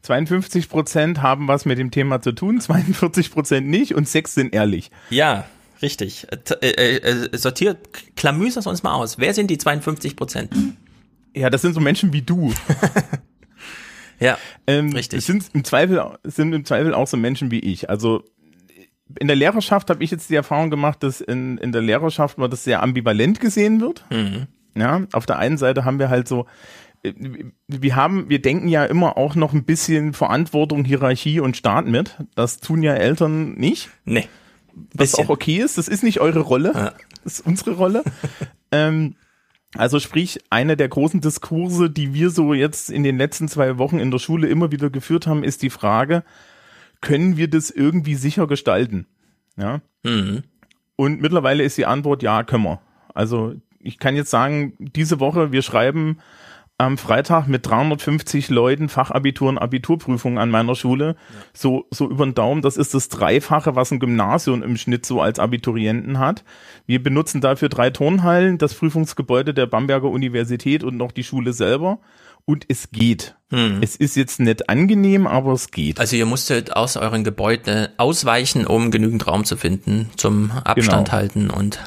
52 0.04 0.70
Prozent 0.70 1.22
haben 1.22 1.48
was 1.48 1.66
mit 1.66 1.78
dem 1.78 1.92
Thema 1.92 2.22
zu 2.22 2.32
tun, 2.32 2.62
42 2.62 3.32
Prozent 3.32 3.68
nicht 3.68 3.96
und 3.96 4.08
6 4.08 4.34
sind 4.34 4.54
ehrlich. 4.54 4.92
Ja, 5.10 5.46
richtig. 5.82 6.28
Äh, 6.32 6.68
äh, 6.68 6.98
äh, 6.98 7.38
sortiert, 7.38 8.16
klamüs 8.16 8.54
das 8.54 8.68
uns 8.68 8.84
mal 8.84 8.94
aus. 8.94 9.18
Wer 9.18 9.34
sind 9.34 9.50
die 9.50 9.58
52 9.58 10.16
Prozent? 10.16 10.54
Ja, 11.36 11.50
das 11.50 11.64
sind 11.64 11.74
so 11.74 11.82
Menschen 11.82 12.14
wie 12.14 12.22
du. 12.22 12.54
ja, 14.20 14.38
ähm, 14.66 14.92
richtig. 14.94 15.26
Sind 15.26 15.50
im 15.54 15.64
Zweifel 15.64 16.18
sind 16.24 16.54
im 16.54 16.66
Zweifel 16.66 16.94
auch 16.94 17.08
so 17.08 17.18
Menschen 17.18 17.52
wie 17.52 17.60
ich. 17.60 17.90
Also 17.90 18.24
in 19.20 19.28
der 19.28 19.36
Lehrerschaft 19.36 19.90
habe 19.90 20.04
ich 20.04 20.12
jetzt 20.12 20.30
die 20.30 20.36
Erfahrung 20.36 20.70
gemacht, 20.70 21.02
dass 21.04 21.22
in, 21.22 21.58
in 21.58 21.72
der 21.72 21.82
Lehrerschaft 21.82 22.38
mal 22.38 22.48
das 22.48 22.64
sehr 22.64 22.84
ambivalent 22.84 23.40
gesehen 23.40 23.80
wird. 23.82 24.06
Mhm. 24.10 24.48
Ja, 24.76 25.02
auf 25.14 25.26
der 25.26 25.40
einen 25.40 25.58
Seite 25.58 25.86
haben 25.86 25.98
wir 25.98 26.10
halt 26.10 26.28
so, 26.28 26.46
äh, 27.04 27.14
wir 27.68 27.96
haben, 27.96 28.30
wir 28.30 28.42
denken 28.42 28.68
ja 28.68 28.86
immer 28.86 29.18
auch 29.18 29.36
noch 29.36 29.54
ein 29.54 29.64
bisschen 29.64 30.14
Verantwortung, 30.14 30.86
Hierarchie 30.86 31.40
und 31.40 31.58
Staat 31.58 31.88
mit. 31.88 32.18
Das 32.36 32.60
tun 32.60 32.84
ja 32.84 32.94
Eltern 32.94 33.54
nicht. 33.54 33.90
Nee. 34.06 34.28
Was 34.94 35.16
auch 35.16 35.30
okay 35.30 35.58
ist. 35.58 35.78
Das 35.78 35.88
ist 35.88 36.04
nicht 36.04 36.20
eure 36.20 36.42
Rolle. 36.42 36.72
Ja. 36.76 36.94
Das 37.24 37.40
ist 37.40 37.46
unsere 37.46 37.72
Rolle. 37.72 38.04
ähm, 38.72 39.16
also 39.76 40.00
sprich, 40.00 40.40
einer 40.50 40.76
der 40.76 40.88
großen 40.88 41.22
Diskurse, 41.22 41.90
die 41.90 42.14
wir 42.14 42.30
so 42.30 42.54
jetzt 42.54 42.90
in 42.90 43.04
den 43.04 43.18
letzten 43.18 43.48
zwei 43.48 43.78
Wochen 43.78 44.00
in 44.00 44.12
der 44.12 44.20
Schule 44.20 44.48
immer 44.48 44.72
wieder 44.72 44.90
geführt 44.90 45.28
haben, 45.28 45.44
ist 45.44 45.62
die 45.62 45.70
Frage, 45.70 46.24
können 47.02 47.38
wir 47.38 47.50
das 47.50 47.70
irgendwie 47.70 48.16
sicher 48.16 48.48
gestalten? 48.48 49.08
Ja. 49.58 49.82
Mhm. 50.04 50.44
Und 50.96 51.22
mittlerweile 51.22 51.64
ist 51.64 51.78
die 51.78 51.86
Antwort 51.86 52.24
ja, 52.24 52.44
können 52.44 52.64
wir. 52.64 52.82
Also 53.14 53.56
ich 53.80 54.00
kann 54.00 54.16
jetzt 54.16 54.32
sagen, 54.32 54.74
diese 54.80 55.20
Woche, 55.20 55.52
wir 55.52 55.62
schreiben 55.62 56.20
am 56.80 56.98
Freitag 56.98 57.48
mit 57.48 57.66
350 57.66 58.50
Leuten 58.50 58.88
Fachabitur 58.88 59.50
und 59.50 59.58
Abiturprüfungen 59.58 60.38
an 60.38 60.52
meiner 60.52 60.76
Schule. 60.76 61.16
So, 61.54 61.86
so 61.90 62.08
über 62.08 62.26
den 62.26 62.36
Daumen, 62.36 62.62
das 62.62 62.78
ist 62.78 62.94
das 62.94 63.10
Dreifache, 63.10 63.76
was 63.76 63.92
ein 63.92 64.00
Gymnasium 64.00 64.62
im 64.62 64.78
Schnitt 64.78 65.06
so 65.06 65.20
als 65.20 65.40
Abiturienten 65.40 66.20
hat. 66.20 66.44
Wir 66.86 67.02
benutzen 67.02 67.42
dafür 67.42 67.70
drei 67.70 67.90
Turnhallen, 67.90 68.60
das 68.60 68.76
Prüfungsgebäude 68.76 69.56
der 69.56 69.66
Bamberger 69.66 70.10
Universität 70.10 70.84
und 70.84 70.98
noch 70.98 71.12
die 71.12 71.24
Schule 71.24 71.54
selber. 71.54 72.00
Und 72.46 72.64
es 72.70 72.92
geht. 72.92 73.36
Hm. 73.50 73.80
Es 73.82 73.98
ist 73.98 74.16
jetzt 74.16 74.40
nicht 74.40 74.70
angenehm, 74.70 75.28
aber 75.28 75.52
es 75.52 75.72
geht. 75.72 76.00
Also 76.00 76.16
ihr 76.16 76.26
musstet 76.26 76.74
aus 76.74 76.96
euren 76.96 77.26
Gebäuden 77.26 77.90
ausweichen, 77.98 78.66
um 78.66 78.90
genügend 78.90 79.28
Raum 79.28 79.44
zu 79.44 79.58
finden 79.58 80.10
zum 80.16 80.52
Abstand 80.52 81.08
Genau. 81.08 81.18
halten 81.18 81.50
und 81.50 81.80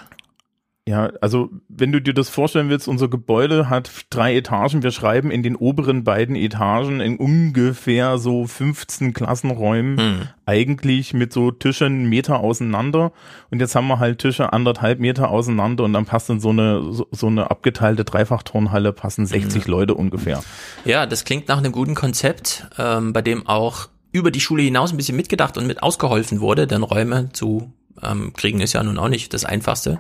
Ja, 0.88 1.12
also 1.20 1.50
wenn 1.68 1.92
du 1.92 2.00
dir 2.00 2.14
das 2.14 2.30
vorstellen 2.30 2.68
willst, 2.70 2.88
unser 2.88 3.06
Gebäude 3.08 3.68
hat 3.68 3.90
drei 4.10 4.34
Etagen. 4.34 4.82
Wir 4.82 4.90
schreiben 4.90 5.30
in 5.30 5.42
den 5.42 5.54
oberen 5.54 6.04
beiden 6.04 6.34
Etagen 6.34 7.00
in 7.00 7.16
ungefähr 7.16 8.18
so 8.18 8.46
15 8.46 9.12
Klassenräumen 9.12 9.98
Hm. 9.98 10.28
eigentlich 10.46 11.12
mit 11.12 11.32
so 11.32 11.50
Tischen 11.50 12.08
Meter 12.08 12.40
auseinander. 12.40 13.12
Und 13.50 13.60
jetzt 13.60 13.74
haben 13.76 13.86
wir 13.88 13.98
halt 13.98 14.18
Tische 14.20 14.52
anderthalb 14.52 15.00
Meter 15.00 15.30
auseinander 15.30 15.84
und 15.84 15.92
dann 15.92 16.06
passt 16.06 16.30
in 16.30 16.40
so 16.40 16.50
eine, 16.50 16.92
so, 16.92 17.06
so 17.12 17.26
eine 17.26 17.50
abgeteilte 17.50 18.04
Dreifachturnhalle 18.04 18.92
passen 18.92 19.26
60 19.26 19.68
Leute 19.68 19.94
ungefähr. 19.94 20.42
Ja, 20.84 21.06
das 21.06 21.24
klingt 21.24 21.46
nach 21.48 21.58
einem 21.58 21.72
guten 21.72 21.94
Konzept, 21.94 22.66
ähm, 22.78 23.12
bei 23.12 23.22
dem 23.22 23.46
auch 23.46 23.88
über 24.12 24.30
die 24.30 24.40
Schule 24.40 24.62
hinaus 24.62 24.92
ein 24.92 24.96
bisschen 24.96 25.16
mitgedacht 25.16 25.56
und 25.56 25.66
mit 25.66 25.82
ausgeholfen 25.82 26.40
wurde, 26.40 26.66
denn 26.66 26.82
Räume 26.82 27.28
zu 27.32 27.72
ähm, 28.02 28.32
kriegen 28.32 28.60
ist 28.60 28.72
ja 28.72 28.82
nun 28.82 28.98
auch 28.98 29.08
nicht 29.08 29.32
das 29.34 29.44
Einfachste. 29.44 29.98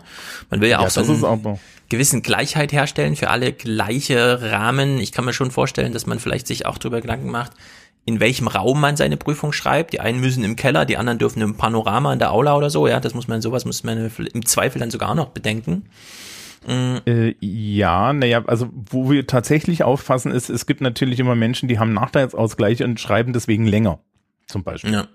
Man 0.50 0.60
will 0.60 0.68
ja 0.68 0.78
auch 0.78 0.84
Ja, 0.84 0.90
so 0.90 1.00
das 1.00 1.10
ist 1.10 1.24
einen 1.24 1.58
gewissen 1.88 2.22
Gleichheit 2.22 2.72
herstellen, 2.72 3.16
für 3.16 3.30
alle 3.30 3.52
gleiche 3.52 4.40
Rahmen. 4.52 4.98
Ich 4.98 5.12
kann 5.12 5.24
mir 5.24 5.32
schon 5.32 5.50
vorstellen, 5.50 5.92
dass 5.92 6.06
man 6.06 6.18
vielleicht 6.18 6.46
sich 6.46 6.66
auch 6.66 6.78
darüber 6.78 7.00
Gedanken 7.00 7.30
macht, 7.30 7.52
in 8.04 8.20
welchem 8.20 8.48
Raum 8.48 8.80
man 8.80 8.96
seine 8.96 9.16
Prüfung 9.16 9.52
schreibt. 9.52 9.92
Die 9.92 10.00
einen 10.00 10.20
müssen 10.20 10.44
im 10.44 10.56
Keller, 10.56 10.84
die 10.84 10.96
anderen 10.96 11.18
dürfen 11.18 11.42
im 11.42 11.56
Panorama 11.56 12.12
in 12.12 12.18
der 12.18 12.32
Aula 12.32 12.56
oder 12.56 12.70
so. 12.70 12.86
Ja, 12.86 13.00
das 13.00 13.14
muss 13.14 13.28
man, 13.28 13.42
sowas 13.42 13.64
muss 13.64 13.84
man 13.84 14.10
im 14.32 14.46
Zweifel 14.46 14.78
dann 14.78 14.90
sogar 14.90 15.14
noch 15.14 15.28
bedenken. 15.28 15.84
Äh, 16.66 17.34
ja, 17.40 18.12
naja, 18.12 18.44
also 18.46 18.68
wo 18.72 19.10
wir 19.10 19.26
tatsächlich 19.26 19.82
aufpassen 19.82 20.30
ist, 20.30 20.50
es 20.50 20.66
gibt 20.66 20.82
natürlich 20.82 21.18
immer 21.18 21.34
Menschen, 21.34 21.68
die 21.68 21.78
haben 21.78 21.94
Nachteilsausgleich 21.94 22.82
und 22.82 23.00
schreiben 23.00 23.32
deswegen 23.32 23.66
länger, 23.66 24.00
zum 24.46 24.62
Beispiel. 24.62 24.92
Ja. 24.92 25.08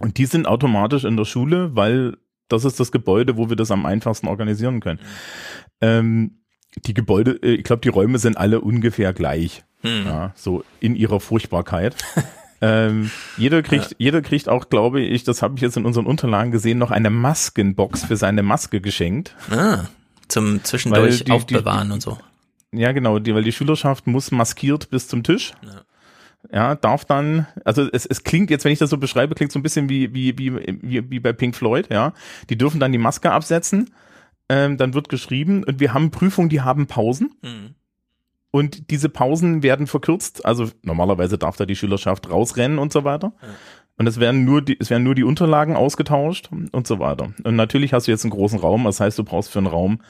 Und 0.00 0.18
die 0.18 0.26
sind 0.26 0.46
automatisch 0.48 1.04
in 1.04 1.16
der 1.16 1.24
Schule, 1.24 1.76
weil 1.76 2.16
das 2.48 2.64
ist 2.64 2.80
das 2.80 2.90
Gebäude, 2.90 3.36
wo 3.36 3.48
wir 3.48 3.56
das 3.56 3.70
am 3.70 3.86
einfachsten 3.86 4.26
organisieren 4.26 4.80
können. 4.80 4.98
Ähm, 5.80 6.38
die 6.86 6.94
Gebäude, 6.94 7.32
äh, 7.42 7.54
ich 7.54 7.64
glaube, 7.64 7.82
die 7.82 7.88
Räume 7.88 8.18
sind 8.18 8.36
alle 8.36 8.60
ungefähr 8.60 9.12
gleich. 9.12 9.62
Hm. 9.82 10.04
Ja, 10.06 10.32
so 10.34 10.64
in 10.80 10.94
ihrer 10.96 11.20
Furchtbarkeit. 11.20 11.94
ähm, 12.60 13.10
jeder 13.36 13.62
kriegt, 13.62 13.94
jeder 13.98 14.20
kriegt 14.22 14.48
auch, 14.48 14.68
glaube 14.68 15.00
ich, 15.00 15.24
das 15.24 15.42
habe 15.42 15.54
ich 15.56 15.60
jetzt 15.62 15.76
in 15.76 15.86
unseren 15.86 16.06
Unterlagen 16.06 16.50
gesehen, 16.50 16.78
noch 16.78 16.90
eine 16.90 17.10
Maskenbox 17.10 18.04
für 18.04 18.16
seine 18.16 18.42
Maske 18.42 18.80
geschenkt. 18.80 19.34
Ah, 19.50 19.84
zum 20.28 20.62
zwischendurch 20.64 21.18
die- 21.20 21.24
die- 21.24 21.32
aufbewahren 21.32 21.92
und 21.92 22.02
so. 22.02 22.18
Ja, 22.72 22.92
genau, 22.92 23.18
die, 23.18 23.34
weil 23.34 23.42
die 23.42 23.52
Schülerschaft 23.52 24.06
muss 24.06 24.30
maskiert 24.30 24.90
bis 24.90 25.08
zum 25.08 25.24
Tisch. 25.24 25.52
Ja, 25.62 25.80
darf 26.74 27.04
dann, 27.04 27.46
also 27.64 27.88
es, 27.92 28.06
es 28.06 28.24
klingt 28.24 28.50
jetzt, 28.50 28.64
wenn 28.64 28.72
ich 28.72 28.78
das 28.78 28.90
so 28.90 28.98
beschreibe, 28.98 29.34
klingt 29.34 29.52
so 29.52 29.58
ein 29.58 29.62
bisschen 29.62 29.88
wie, 29.88 30.14
wie, 30.14 30.36
wie, 30.38 30.52
wie, 30.82 31.10
wie 31.10 31.20
bei 31.20 31.32
Pink 31.32 31.54
Floyd, 31.54 31.88
ja. 31.90 32.12
Die 32.48 32.56
dürfen 32.56 32.80
dann 32.80 32.92
die 32.92 32.98
Maske 32.98 33.30
absetzen, 33.30 33.90
ähm, 34.48 34.76
dann 34.76 34.94
wird 34.94 35.08
geschrieben 35.08 35.64
und 35.64 35.80
wir 35.80 35.94
haben 35.94 36.10
Prüfungen, 36.10 36.48
die 36.48 36.62
haben 36.62 36.86
Pausen. 36.86 37.30
Mhm. 37.42 37.74
Und 38.50 38.90
diese 38.90 39.08
Pausen 39.08 39.62
werden 39.62 39.86
verkürzt. 39.86 40.44
Also 40.44 40.70
normalerweise 40.82 41.38
darf 41.38 41.56
da 41.56 41.66
die 41.66 41.76
Schülerschaft 41.76 42.28
rausrennen 42.30 42.78
und 42.78 42.92
so 42.92 43.04
weiter. 43.04 43.32
Und 43.96 44.06
es 44.06 44.18
werden 44.18 44.44
nur 44.44 44.62
die, 44.62 44.76
es 44.80 44.90
werden 44.90 45.04
nur 45.04 45.14
die 45.14 45.24
Unterlagen 45.24 45.76
ausgetauscht 45.76 46.48
und 46.72 46.86
so 46.86 46.98
weiter. 46.98 47.32
Und 47.44 47.54
natürlich 47.54 47.92
hast 47.92 48.08
du 48.08 48.10
jetzt 48.10 48.24
einen 48.24 48.32
großen 48.32 48.58
Raum. 48.58 48.84
Das 48.84 48.98
heißt, 48.98 49.18
du 49.18 49.24
brauchst 49.24 49.50
für 49.50 49.58
einen 49.58 49.68
Raum 49.68 50.00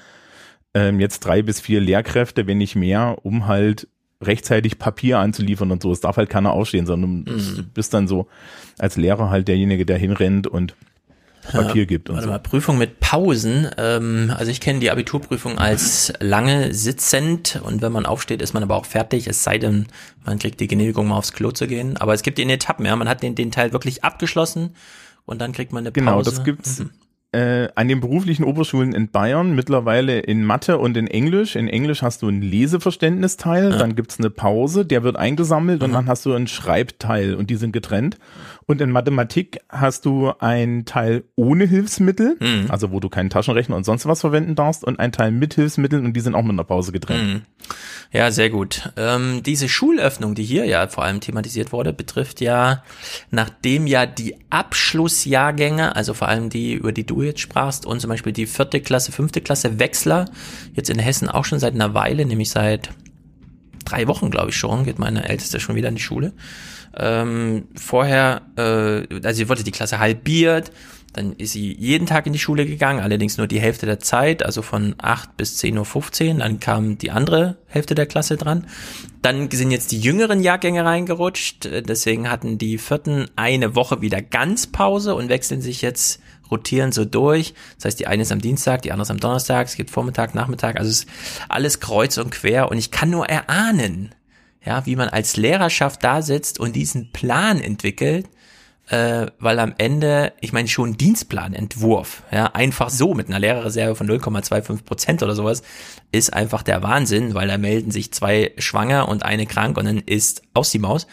ähm, 0.75 1.01
jetzt 1.01 1.21
drei 1.21 1.43
bis 1.43 1.61
vier 1.61 1.81
Lehrkräfte, 1.81 2.47
wenn 2.47 2.59
nicht 2.59 2.77
mehr, 2.77 3.19
um 3.23 3.47
halt 3.47 3.89
rechtzeitig 4.23 4.79
Papier 4.79 5.19
anzuliefern 5.19 5.71
und 5.71 5.83
so. 5.83 5.93
Es 5.93 6.01
darf 6.01 6.17
halt 6.17 6.29
keiner 6.31 6.53
aufstehen, 6.53 6.87
sondern 6.87 7.25
du 7.25 7.33
Mhm. 7.33 7.67
bist 7.75 7.95
dann 7.95 8.07
so 8.07 8.27
als 8.79 8.97
Lehrer 8.97 9.31
halt 9.31 9.49
derjenige, 9.49 9.87
der 9.87 9.97
hinrennt 9.99 10.47
und 10.47 10.75
Papier 11.53 11.83
Ja, 11.83 11.87
gibt 11.87 12.11
und 12.11 12.17
warte 12.17 12.27
so. 12.27 12.33
mal, 12.33 12.39
Prüfung 12.39 12.77
mit 12.77 13.01
Pausen. 13.01 13.67
Ähm, 13.79 14.31
also 14.37 14.51
ich 14.53 14.61
kenne 14.61 14.79
die 14.81 14.91
Abiturprüfung 14.91 15.59
als 15.59 16.13
lange 16.21 16.75
sitzend 16.75 17.61
und 17.65 17.81
wenn 17.81 17.93
man 17.93 18.05
aufsteht, 18.05 18.43
ist 18.43 18.53
man 18.53 18.63
aber 18.63 18.77
auch 18.77 18.85
fertig, 18.85 19.27
es 19.27 19.43
sei 19.43 19.57
denn, 19.57 19.87
man 20.25 20.39
kriegt 20.39 20.61
die 20.61 20.67
Genehmigung, 20.69 21.09
mal 21.09 21.17
aufs 21.17 21.33
Klo 21.33 21.51
zu 21.51 21.67
gehen. 21.67 21.97
Aber 21.97 22.13
es 22.13 22.23
gibt 22.23 22.39
in 22.39 22.51
Etappen, 22.51 22.85
ja. 22.85 22.95
Man 22.95 23.09
hat 23.09 23.23
den, 23.23 23.35
den 23.35 23.51
Teil 23.51 23.73
wirklich 23.73 24.05
abgeschlossen 24.05 24.75
und 25.25 25.41
dann 25.41 25.53
kriegt 25.53 25.73
man 25.73 25.83
eine 25.83 25.93
Pause. 25.93 26.05
Genau, 26.05 26.23
das 26.23 26.45
gibt's 26.45 26.83
äh, 27.33 27.69
an 27.77 27.87
den 27.87 28.01
beruflichen 28.01 28.45
Oberschulen 28.45 28.93
in 28.93 29.11
Bayern 29.11 29.55
mittlerweile 29.55 30.19
in 30.19 30.45
Mathe 30.45 30.79
und 30.79 30.97
in 30.97 31.07
Englisch. 31.07 31.55
In 31.55 31.69
Englisch 31.69 32.03
hast 32.03 32.23
du 32.23 32.29
einen 32.29 32.43
Leseverständnisteil, 32.43 33.71
dann 33.79 33.95
gibt's 33.95 34.19
eine 34.19 34.31
Pause, 34.31 34.85
der 34.85 35.03
wird 35.05 35.17
eingesammelt 35.17 35.83
und 35.83 35.93
dann 35.93 36.09
hast 36.09 36.27
du 36.27 36.33
einen 36.35 36.49
Schreibteil 36.49 37.35
und 37.35 37.49
die 37.51 37.57
sind 37.57 37.73
getrennt. 37.73 38.19
Und 38.67 38.81
in 38.81 38.91
Mathematik 38.91 39.61
hast 39.69 40.07
du 40.07 40.33
einen 40.39 40.85
Teil 40.85 41.25
ohne 41.37 41.67
Hilfsmittel, 41.67 42.37
Mhm. 42.41 42.67
also 42.69 42.91
wo 42.93 43.01
du 43.01 43.09
keinen 43.09 43.31
Taschenrechner 43.31 43.77
und 43.77 43.85
sonst 43.85 44.07
was 44.07 44.21
verwenden 44.21 44.55
darfst, 44.55 44.85
und 44.85 44.99
einen 44.99 45.13
Teil 45.13 45.31
mit 45.31 45.55
Hilfsmitteln 45.55 46.05
und 46.05 46.15
die 46.15 46.21
sind 46.21 46.35
auch 46.35 46.43
mit 46.43 46.53
einer 46.53 46.65
Pause 46.65 46.93
getrennt. 46.93 47.35
Mhm. 47.35 47.43
Ja, 48.13 48.31
sehr 48.33 48.51
gut. 48.51 48.93
Ähm, 48.97 49.43
diese 49.45 49.69
Schulöffnung, 49.69 50.35
die 50.35 50.43
hier 50.43 50.65
ja 50.67 50.89
vor 50.89 51.05
allem 51.05 51.21
thematisiert 51.21 51.73
wurde, 51.73 51.93
betrifft 51.93 52.41
ja, 52.41 52.83
nachdem 53.31 53.87
ja 53.87 54.07
die 54.07 54.35
Abschlussjahrgänge, 54.51 55.95
also 55.95 56.15
vor 56.15 56.29
allem 56.29 56.51
die, 56.51 56.75
über 56.75 56.93
die 56.93 57.07
du 57.07 57.20
jetzt 57.23 57.41
sprachst, 57.41 57.87
und 57.87 58.01
zum 58.01 58.11
Beispiel 58.11 58.33
die 58.33 58.47
vierte 58.47 58.81
Klasse, 58.81 59.13
fünfte 59.13 59.41
Klasse 59.41 59.79
Wechsler, 59.79 60.27
jetzt 60.75 60.91
in 60.91 60.99
Hessen 60.99 61.29
auch 61.29 61.45
schon 61.45 61.59
seit 61.59 61.75
einer 61.75 61.95
Weile, 61.95 62.25
nämlich 62.25 62.51
seit 62.51 62.91
drei 63.85 64.07
Wochen, 64.07 64.31
glaube 64.31 64.51
ich 64.51 64.57
schon, 64.57 64.85
geht 64.85 64.99
meine 64.99 65.29
Älteste 65.29 65.61
schon 65.61 65.77
wieder 65.77 65.89
in 65.89 65.97
die 65.97 66.03
Schule. 66.03 66.33
Ähm, 66.97 67.69
vorher, 67.77 68.43
äh, 68.57 69.07
also 69.25 69.33
sie 69.33 69.49
wurde 69.49 69.63
die 69.63 69.71
Klasse 69.71 70.01
halbiert 70.01 70.73
Dann 71.13 71.35
ist 71.35 71.53
sie 71.53 71.73
jeden 71.73 72.07
Tag 72.07 72.27
in 72.27 72.33
die 72.33 72.39
Schule 72.39 72.67
gegangen, 72.67 73.01
allerdings 73.01 73.37
nur 73.37 73.47
die 73.47 73.61
Hälfte 73.61 73.87
der 73.87 74.01
Zeit, 74.01 74.45
also 74.45 74.63
von 74.63 74.95
8 74.99 75.37
bis 75.37 75.61
10.15 75.61 76.29
Uhr. 76.29 76.39
Dann 76.39 76.61
kam 76.61 76.99
die 76.99 77.11
andere 77.11 77.59
Hälfte 77.67 77.95
der 77.95 78.07
Klasse 78.07 78.37
dran. 78.37 78.67
Dann 79.23 79.51
sind 79.51 79.71
jetzt 79.71 79.93
die 79.93 80.01
jüngeren 80.01 80.41
Jahrgänge 80.41 80.85
reingerutscht. 80.85 81.65
Deswegen 81.65 82.31
hatten 82.31 82.59
die 82.59 82.79
vierten 82.79 83.27
eine 83.35 83.75
Woche 83.75 84.03
wieder 84.03 84.23
ganz 84.23 84.69
Pause 84.69 85.15
und 85.15 85.29
wechseln 85.29 85.63
sich 85.63 85.83
jetzt 85.83 86.21
rotieren 86.51 86.93
so 86.93 87.05
durch. 87.05 87.55
Das 87.77 87.87
heißt, 87.87 88.01
die 88.01 88.07
eine 88.07 88.23
ist 88.23 88.33
am 88.33 88.41
Dienstag, 88.41 88.83
die 88.83 88.93
andere 88.93 89.05
ist 89.05 89.11
am 89.11 89.21
Donnerstag, 89.21 89.67
es 89.67 89.77
geht 89.77 89.91
Vormittag, 89.91 90.35
Nachmittag, 90.35 90.77
also 90.77 90.91
es 90.91 91.05
ist 91.05 91.09
alles 91.49 91.81
kreuz 91.81 92.19
und 92.19 92.31
quer 92.31 92.71
und 92.71 92.79
ich 92.79 92.91
kann 92.91 93.11
nur 93.11 93.27
erahnen, 93.29 94.15
ja, 94.65 94.85
wie 94.87 94.97
man 94.97 95.09
als 95.09 95.37
Lehrerschaft 95.37 96.05
da 96.05 96.23
sitzt 96.23 96.61
und 96.61 96.77
diesen 96.77 97.13
Plan 97.13 97.61
entwickelt, 97.61 98.29
äh, 98.91 99.27
weil 99.39 99.59
am 99.61 99.75
Ende, 99.79 100.33
ich 100.41 100.53
meine 100.53 100.67
schon 100.67 100.97
Dienstplanentwurf, 100.97 102.25
ja, 102.33 102.47
einfach 102.47 102.91
so 102.91 103.15
mit 103.15 103.29
einer 103.29 103.39
Lehrerreserve 103.39 103.95
von 103.95 104.09
0,25 104.09 104.85
Prozent 104.85 105.23
oder 105.23 105.37
sowas, 105.37 105.63
ist 106.11 106.35
einfach 106.35 106.63
der 106.65 106.83
Wahnsinn, 106.83 107.35
weil 107.35 107.49
da 107.49 107.57
melden 107.57 107.93
sich 107.93 108.13
zwei 108.13 108.53
schwanger 108.59 109.09
und 109.09 109.25
eine 109.25 109.47
krank 109.47 109.79
und 109.79 109.85
dann 109.85 109.99
ist 109.99 110.43
aus 110.55 110.71
die 110.71 110.81
Maus. 110.81 111.07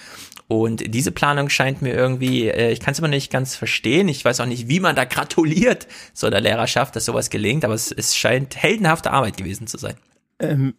Und 0.47 0.93
diese 0.93 1.11
Planung 1.11 1.49
scheint 1.49 1.81
mir 1.81 1.93
irgendwie, 1.93 2.47
äh, 2.47 2.71
ich 2.71 2.79
kann 2.79 2.93
es 2.93 2.99
immer 2.99 3.09
nicht 3.09 3.31
ganz 3.31 3.55
verstehen. 3.55 4.07
Ich 4.07 4.23
weiß 4.23 4.39
auch 4.39 4.45
nicht, 4.45 4.69
wie 4.69 4.79
man 4.79 4.95
da 4.95 5.03
gratuliert, 5.03 5.87
so 6.13 6.29
der 6.29 6.41
Lehrerschaft, 6.41 6.95
dass 6.95 7.05
sowas 7.05 7.29
gelingt, 7.29 7.65
aber 7.65 7.73
es, 7.73 7.91
es 7.91 8.15
scheint 8.15 8.55
heldenhafte 8.55 9.11
Arbeit 9.11 9.35
gewesen 9.37 9.67
zu 9.67 9.77
sein. 9.77 9.95
Ähm, 10.39 10.75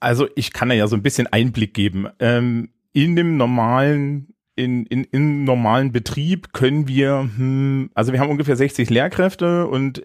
also 0.00 0.26
ich 0.36 0.52
kann 0.52 0.70
da 0.70 0.74
ja 0.74 0.86
so 0.86 0.96
ein 0.96 1.02
bisschen 1.02 1.26
Einblick 1.26 1.74
geben. 1.74 2.08
Ähm, 2.18 2.70
in 2.92 3.14
dem 3.14 3.36
normalen 3.36 4.34
in, 4.56 4.84
in, 4.86 5.04
in 5.04 5.44
normalen 5.44 5.90
Betrieb 5.90 6.52
können 6.52 6.86
wir, 6.86 7.30
hm, 7.34 7.90
also 7.94 8.12
wir 8.12 8.20
haben 8.20 8.30
ungefähr 8.30 8.56
60 8.56 8.90
Lehrkräfte 8.90 9.66
und 9.66 10.00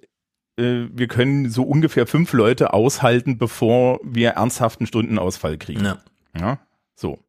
äh, 0.58 0.88
wir 0.92 1.08
können 1.08 1.50
so 1.50 1.64
ungefähr 1.64 2.08
fünf 2.08 2.32
Leute 2.32 2.74
aushalten, 2.74 3.38
bevor 3.38 4.00
wir 4.04 4.32
ernsthaften 4.32 4.88
Stundenausfall 4.88 5.58
kriegen. 5.58 5.84
Ja. 5.84 5.98
ja 6.40 6.60
so. 6.96 7.20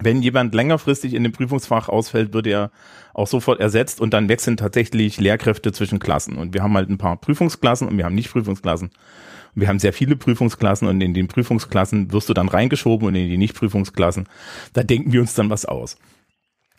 Wenn 0.00 0.22
jemand 0.22 0.54
längerfristig 0.54 1.14
in 1.14 1.22
dem 1.22 1.32
Prüfungsfach 1.32 1.88
ausfällt, 1.88 2.34
wird 2.34 2.46
er 2.48 2.72
auch 3.12 3.28
sofort 3.28 3.60
ersetzt 3.60 4.00
und 4.00 4.12
dann 4.12 4.28
wechseln 4.28 4.56
tatsächlich 4.56 5.20
Lehrkräfte 5.20 5.70
zwischen 5.72 6.00
Klassen. 6.00 6.36
Und 6.36 6.52
wir 6.52 6.62
haben 6.62 6.74
halt 6.74 6.90
ein 6.90 6.98
paar 6.98 7.16
Prüfungsklassen 7.16 7.86
und 7.86 7.96
wir 7.96 8.04
haben 8.04 8.16
nicht 8.16 8.30
Prüfungsklassen. 8.30 8.88
Und 8.88 9.60
wir 9.60 9.68
haben 9.68 9.78
sehr 9.78 9.92
viele 9.92 10.16
Prüfungsklassen 10.16 10.88
und 10.88 11.00
in 11.00 11.14
den 11.14 11.28
Prüfungsklassen 11.28 12.12
wirst 12.12 12.28
du 12.28 12.34
dann 12.34 12.48
reingeschoben 12.48 13.06
und 13.06 13.14
in 13.14 13.28
die 13.28 13.38
Nicht-Prüfungsklassen, 13.38 14.28
da 14.72 14.82
denken 14.82 15.12
wir 15.12 15.20
uns 15.20 15.34
dann 15.34 15.50
was 15.50 15.64
aus. 15.64 15.96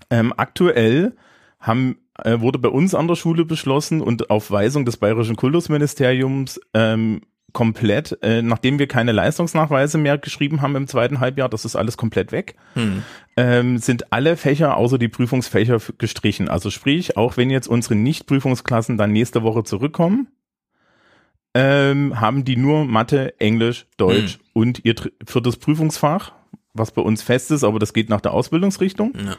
Ähm, 0.10 0.34
aktuell 0.36 1.16
haben, 1.60 1.98
äh, 2.24 2.40
wurde 2.42 2.60
bei 2.60 2.70
uns 2.70 2.94
an 2.94 3.08
der 3.08 3.16
Schule 3.16 3.46
beschlossen 3.46 4.02
und 4.02 4.30
auf 4.30 4.52
Weisung 4.52 4.86
des 4.86 4.98
Bayerischen 4.98 5.38
Kultusministeriums 5.38 6.60
ähm, 6.74 7.22
komplett, 7.56 8.20
äh, 8.22 8.42
nachdem 8.42 8.80
wir 8.80 8.88
keine 8.88 9.14
Leistungsnachweise 9.14 9.98
mehr 9.98 10.18
geschrieben 10.18 10.62
haben 10.62 10.76
im 10.76 10.88
zweiten 10.88 11.22
Halbjahr, 11.22 11.48
das 11.48 11.64
ist 11.64 11.78
alles 11.78 11.96
komplett 11.96 12.34
weg, 12.34 12.56
hm. 12.74 13.02
ähm, 13.38 13.78
sind 13.78 14.12
alle 14.12 14.36
Fächer 14.36 14.76
außer 14.76 15.00
die 15.00 15.08
Prüfungsfächer 15.08 15.80
gestrichen. 15.98 16.50
Also 16.50 16.70
sprich, 16.70 17.16
auch 17.16 17.38
wenn 17.38 17.50
jetzt 17.50 17.68
unsere 17.68 17.96
Nicht-Prüfungsklassen 17.96 18.98
dann 18.98 19.14
nächste 19.14 19.42
Woche 19.42 19.64
zurückkommen, 19.64 20.28
ähm, 21.54 22.20
haben 22.20 22.44
die 22.44 22.58
nur 22.58 22.84
Mathe, 22.84 23.40
Englisch, 23.40 23.88
Deutsch 23.96 24.34
hm. 24.34 24.40
und 24.54 24.84
ihr 24.84 24.96
viertes 25.26 25.56
Prüfungsfach, 25.56 26.34
was 26.74 26.92
bei 26.92 27.02
uns 27.02 27.24
fest 27.24 27.52
ist, 27.52 27.64
aber 27.64 27.80
das 27.80 27.94
geht 27.94 28.10
nach 28.10 28.22
der 28.22 28.34
Ausbildungsrichtung. 28.34 29.14
Ja 29.16 29.38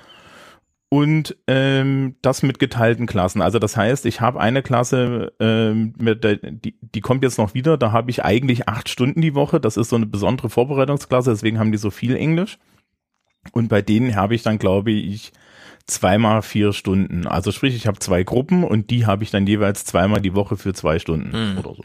und 0.89 1.37
ähm, 1.49 2.17
das 2.23 2.43
mit 2.43 2.59
geteilten 2.59 3.07
Klassen. 3.07 3.43
Also 3.43 3.59
das 3.59 3.77
heißt, 3.77 4.07
ich 4.07 4.21
habe 4.21 4.41
eine 4.41 4.63
Klasse, 4.63 5.33
ähm, 5.41 5.95
mit 5.99 6.23
der, 6.23 6.37
die, 6.37 6.77
die 6.81 7.01
kommt 7.01 7.25
jetzt 7.25 7.39
noch 7.39 7.55
wieder, 7.55 7.77
da 7.77 7.91
habe 7.93 8.11
ich 8.11 8.25
eigentlich 8.25 8.69
acht 8.69 8.89
Stunden 8.89 9.21
die 9.21 9.35
Woche. 9.35 9.61
Das 9.61 9.77
ist 9.77 9.89
so 9.89 9.97
eine 9.97 10.07
besondere 10.07 10.49
Vorbereitungsklasse, 10.49 11.31
deswegen 11.31 11.59
haben 11.59 11.73
die 11.73 11.79
so 11.79 11.91
viel 11.91 12.17
Englisch. 12.17 12.59
Und 13.53 13.69
bei 13.69 13.83
denen 13.83 14.15
habe 14.15 14.35
ich 14.35 14.43
dann, 14.43 14.59
glaube 14.59 14.93
ich, 14.93 15.33
zweimal 15.87 16.43
vier 16.43 16.73
Stunden. 16.73 17.27
Also 17.27 17.53
sprich, 17.53 17.75
ich 17.75 17.87
habe 17.87 17.99
zwei 17.99 18.23
Gruppen 18.23 18.65
und 18.65 18.91
die 18.91 19.07
habe 19.07 19.25
ich 19.25 19.31
dann 19.31 19.47
jeweils 19.47 19.85
zweimal 19.85 20.21
die 20.21 20.35
Woche 20.35 20.57
für 20.57 20.73
zwei 20.73 20.99
Stunden 20.99 21.53
mhm. 21.53 21.59
oder 21.59 21.75
so. 21.75 21.85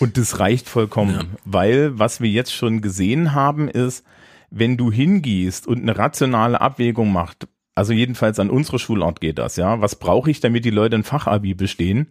Und 0.00 0.18
das 0.18 0.38
reicht 0.40 0.68
vollkommen, 0.68 1.14
ja. 1.14 1.24
weil 1.44 1.98
was 1.98 2.20
wir 2.20 2.28
jetzt 2.28 2.52
schon 2.52 2.80
gesehen 2.80 3.32
haben, 3.32 3.68
ist, 3.68 4.04
wenn 4.50 4.76
du 4.76 4.90
hingehst 4.92 5.66
und 5.66 5.82
eine 5.82 5.96
rationale 5.96 6.60
Abwägung 6.60 7.12
macht, 7.12 7.48
also 7.74 7.92
jedenfalls 7.92 8.38
an 8.38 8.50
unserer 8.50 8.78
Schulart 8.78 9.20
geht 9.20 9.38
das, 9.38 9.56
ja. 9.56 9.80
Was 9.80 9.96
brauche 9.96 10.30
ich, 10.30 10.40
damit 10.40 10.64
die 10.64 10.70
Leute 10.70 10.96
ein 10.96 11.04
Fachabi 11.04 11.54
bestehen? 11.54 12.08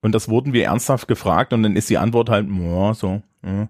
Und 0.00 0.14
das 0.14 0.28
wurden 0.28 0.52
wir 0.52 0.64
ernsthaft 0.64 1.08
gefragt 1.08 1.52
und 1.52 1.62
dann 1.62 1.76
ist 1.76 1.88
die 1.88 1.98
Antwort 1.98 2.28
halt, 2.28 2.48
ja, 2.50 2.94
so, 2.94 3.22
ja. 3.44 3.68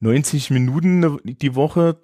90 0.00 0.50
Minuten 0.50 1.18
die 1.24 1.54
Woche 1.56 1.98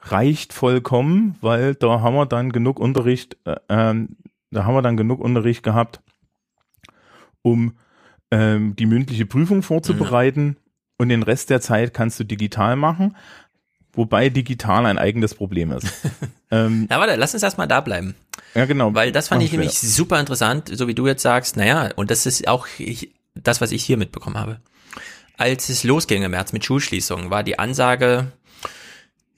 reicht 0.00 0.52
vollkommen, 0.52 1.36
weil 1.40 1.74
da 1.74 2.00
haben 2.00 2.14
wir 2.14 2.26
dann 2.26 2.52
genug 2.52 2.78
Unterricht, 2.78 3.36
äh, 3.44 3.56
ähm, 3.68 4.16
da 4.50 4.64
haben 4.64 4.74
wir 4.74 4.82
dann 4.82 4.96
genug 4.96 5.20
Unterricht 5.20 5.62
gehabt, 5.62 6.00
um 7.42 7.74
ähm, 8.30 8.76
die 8.76 8.86
mündliche 8.86 9.26
Prüfung 9.26 9.62
vorzubereiten. 9.62 10.56
Ja. 10.56 10.60
Und 10.96 11.08
den 11.08 11.22
Rest 11.24 11.50
der 11.50 11.60
Zeit 11.60 11.92
kannst 11.92 12.20
du 12.20 12.24
digital 12.24 12.76
machen. 12.76 13.16
Wobei 13.96 14.28
digital 14.28 14.86
ein 14.86 14.98
eigenes 14.98 15.34
Problem 15.34 15.72
ist. 15.72 15.86
ähm, 16.50 16.88
ja, 16.90 16.98
warte, 16.98 17.16
lass 17.16 17.34
uns 17.34 17.42
erstmal 17.42 17.68
da 17.68 17.80
bleiben. 17.80 18.14
Ja, 18.54 18.64
genau. 18.66 18.94
Weil 18.94 19.12
das 19.12 19.28
fand 19.28 19.42
ich 19.42 19.50
schwer. 19.50 19.60
nämlich 19.60 19.78
super 19.78 20.18
interessant, 20.20 20.70
so 20.72 20.88
wie 20.88 20.94
du 20.94 21.06
jetzt 21.06 21.22
sagst, 21.22 21.56
naja, 21.56 21.90
und 21.96 22.10
das 22.10 22.26
ist 22.26 22.48
auch 22.48 22.66
ich, 22.78 23.10
das, 23.34 23.60
was 23.60 23.72
ich 23.72 23.84
hier 23.84 23.96
mitbekommen 23.96 24.38
habe. 24.38 24.60
Als 25.36 25.68
es 25.68 25.82
losging 25.82 26.22
im 26.22 26.30
März 26.30 26.52
mit 26.52 26.64
Schulschließungen, 26.64 27.30
war 27.30 27.42
die 27.42 27.58
Ansage, 27.58 28.32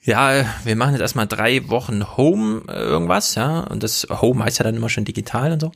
ja, 0.07 0.45
wir 0.63 0.77
machen 0.77 0.93
jetzt 0.93 1.01
erstmal 1.01 1.27
drei 1.27 1.67
Wochen 1.67 2.15
Home 2.15 2.61
äh, 2.69 2.79
irgendwas, 2.79 3.35
ja, 3.35 3.59
und 3.59 3.83
das 3.83 4.07
Home 4.09 4.41
heißt 4.45 4.57
ja 4.57 4.63
dann 4.63 4.77
immer 4.77 4.87
schon 4.87 5.03
digital 5.03 5.51
und 5.51 5.59
so. 5.59 5.71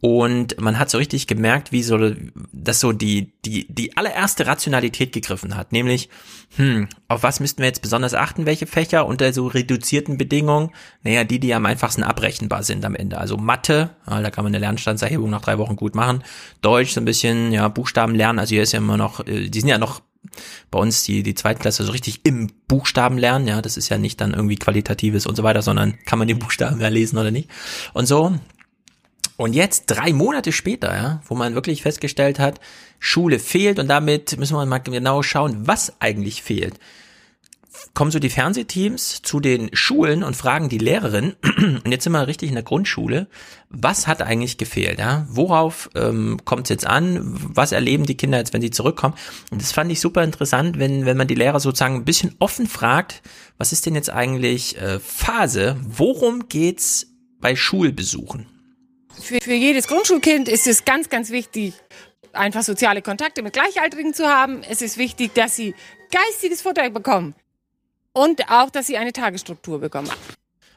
Und 0.00 0.58
man 0.58 0.78
hat 0.78 0.88
so 0.88 0.96
richtig 0.96 1.26
gemerkt, 1.26 1.72
wie 1.72 1.82
so, 1.82 1.98
dass 2.52 2.80
so 2.80 2.92
die, 2.92 3.34
die, 3.44 3.66
die 3.68 3.94
allererste 3.94 4.46
Rationalität 4.46 5.12
gegriffen 5.12 5.56
hat, 5.56 5.72
nämlich, 5.72 6.08
hm, 6.56 6.88
auf 7.08 7.22
was 7.22 7.38
müssten 7.38 7.58
wir 7.58 7.66
jetzt 7.66 7.82
besonders 7.82 8.14
achten, 8.14 8.46
welche 8.46 8.66
Fächer 8.66 9.04
unter 9.04 9.30
so 9.34 9.46
reduzierten 9.46 10.16
Bedingungen? 10.16 10.70
Naja, 11.02 11.24
die, 11.24 11.38
die 11.38 11.52
am 11.52 11.66
einfachsten 11.66 12.02
abrechenbar 12.02 12.62
sind 12.62 12.82
am 12.86 12.94
Ende. 12.94 13.18
Also 13.18 13.36
Mathe, 13.36 13.90
ja, 14.08 14.22
da 14.22 14.30
kann 14.30 14.44
man 14.44 14.54
eine 14.54 14.60
Lernstandserhebung 14.60 15.28
nach 15.28 15.42
drei 15.42 15.58
Wochen 15.58 15.76
gut 15.76 15.94
machen. 15.94 16.24
Deutsch 16.62 16.92
so 16.92 17.00
ein 17.02 17.04
bisschen, 17.04 17.52
ja, 17.52 17.68
Buchstaben 17.68 18.14
lernen, 18.14 18.38
also 18.38 18.54
hier 18.54 18.62
ist 18.62 18.72
ja 18.72 18.78
immer 18.78 18.96
noch, 18.96 19.26
äh, 19.26 19.50
die 19.50 19.60
sind 19.60 19.68
ja 19.68 19.76
noch 19.76 20.00
bei 20.70 20.78
uns 20.78 21.04
die, 21.04 21.22
die 21.22 21.34
Zweitklasse 21.34 21.84
so 21.84 21.92
richtig 21.92 22.20
im 22.24 22.50
Buchstaben 22.68 23.18
lernen, 23.18 23.48
ja, 23.48 23.62
das 23.62 23.76
ist 23.76 23.88
ja 23.88 23.98
nicht 23.98 24.20
dann 24.20 24.34
irgendwie 24.34 24.56
qualitatives 24.56 25.26
und 25.26 25.36
so 25.36 25.42
weiter, 25.42 25.62
sondern 25.62 25.98
kann 26.04 26.18
man 26.18 26.28
den 26.28 26.38
Buchstaben 26.38 26.80
ja 26.80 26.88
lesen 26.88 27.18
oder 27.18 27.30
nicht. 27.30 27.50
Und 27.92 28.06
so. 28.06 28.34
Und 29.36 29.54
jetzt 29.54 29.84
drei 29.86 30.12
Monate 30.14 30.50
später, 30.50 30.94
ja, 30.94 31.22
wo 31.26 31.34
man 31.34 31.54
wirklich 31.54 31.82
festgestellt 31.82 32.38
hat, 32.38 32.58
Schule 32.98 33.38
fehlt 33.38 33.78
und 33.78 33.88
damit 33.88 34.38
müssen 34.38 34.56
wir 34.56 34.64
mal 34.64 34.78
genau 34.78 35.22
schauen, 35.22 35.66
was 35.66 36.00
eigentlich 36.00 36.42
fehlt 36.42 36.78
kommen 37.94 38.10
so 38.10 38.18
die 38.18 38.30
Fernsehteams 38.30 39.22
zu 39.22 39.40
den 39.40 39.70
Schulen 39.74 40.22
und 40.22 40.36
fragen 40.36 40.68
die 40.68 40.78
Lehrerin, 40.78 41.34
und 41.84 41.90
jetzt 41.90 42.04
sind 42.04 42.12
wir 42.12 42.26
richtig 42.26 42.48
in 42.48 42.54
der 42.54 42.64
Grundschule, 42.64 43.28
was 43.68 44.06
hat 44.06 44.22
eigentlich 44.22 44.58
gefehlt? 44.58 44.98
Ja? 44.98 45.26
Worauf 45.28 45.90
ähm, 45.94 46.38
kommt 46.44 46.64
es 46.64 46.70
jetzt 46.70 46.86
an? 46.86 47.20
Was 47.22 47.72
erleben 47.72 48.06
die 48.06 48.16
Kinder 48.16 48.38
jetzt, 48.38 48.52
wenn 48.52 48.60
sie 48.60 48.70
zurückkommen? 48.70 49.14
Und 49.50 49.60
das 49.60 49.72
fand 49.72 49.90
ich 49.90 50.00
super 50.00 50.22
interessant, 50.22 50.78
wenn, 50.78 51.06
wenn 51.06 51.16
man 51.16 51.28
die 51.28 51.34
Lehrer 51.34 51.60
sozusagen 51.60 51.96
ein 51.96 52.04
bisschen 52.04 52.34
offen 52.38 52.66
fragt, 52.66 53.22
was 53.58 53.72
ist 53.72 53.86
denn 53.86 53.94
jetzt 53.94 54.10
eigentlich 54.10 54.78
äh, 54.78 55.00
Phase? 55.00 55.76
Worum 55.82 56.48
geht's 56.48 57.08
bei 57.40 57.56
Schulbesuchen? 57.56 58.46
Für, 59.20 59.40
für 59.40 59.54
jedes 59.54 59.88
Grundschulkind 59.88 60.48
ist 60.48 60.66
es 60.66 60.84
ganz, 60.84 61.08
ganz 61.08 61.30
wichtig, 61.30 61.74
einfach 62.32 62.62
soziale 62.62 63.02
Kontakte 63.02 63.42
mit 63.42 63.54
Gleichaltrigen 63.54 64.14
zu 64.14 64.26
haben. 64.26 64.62
Es 64.62 64.82
ist 64.82 64.98
wichtig, 64.98 65.34
dass 65.34 65.56
sie 65.56 65.74
geistiges 66.10 66.62
Futter 66.62 66.88
bekommen. 66.90 67.34
Und 68.16 68.48
auch, 68.48 68.70
dass 68.70 68.86
sie 68.86 68.96
eine 68.96 69.12
Tagesstruktur 69.12 69.78
bekommen. 69.78 70.08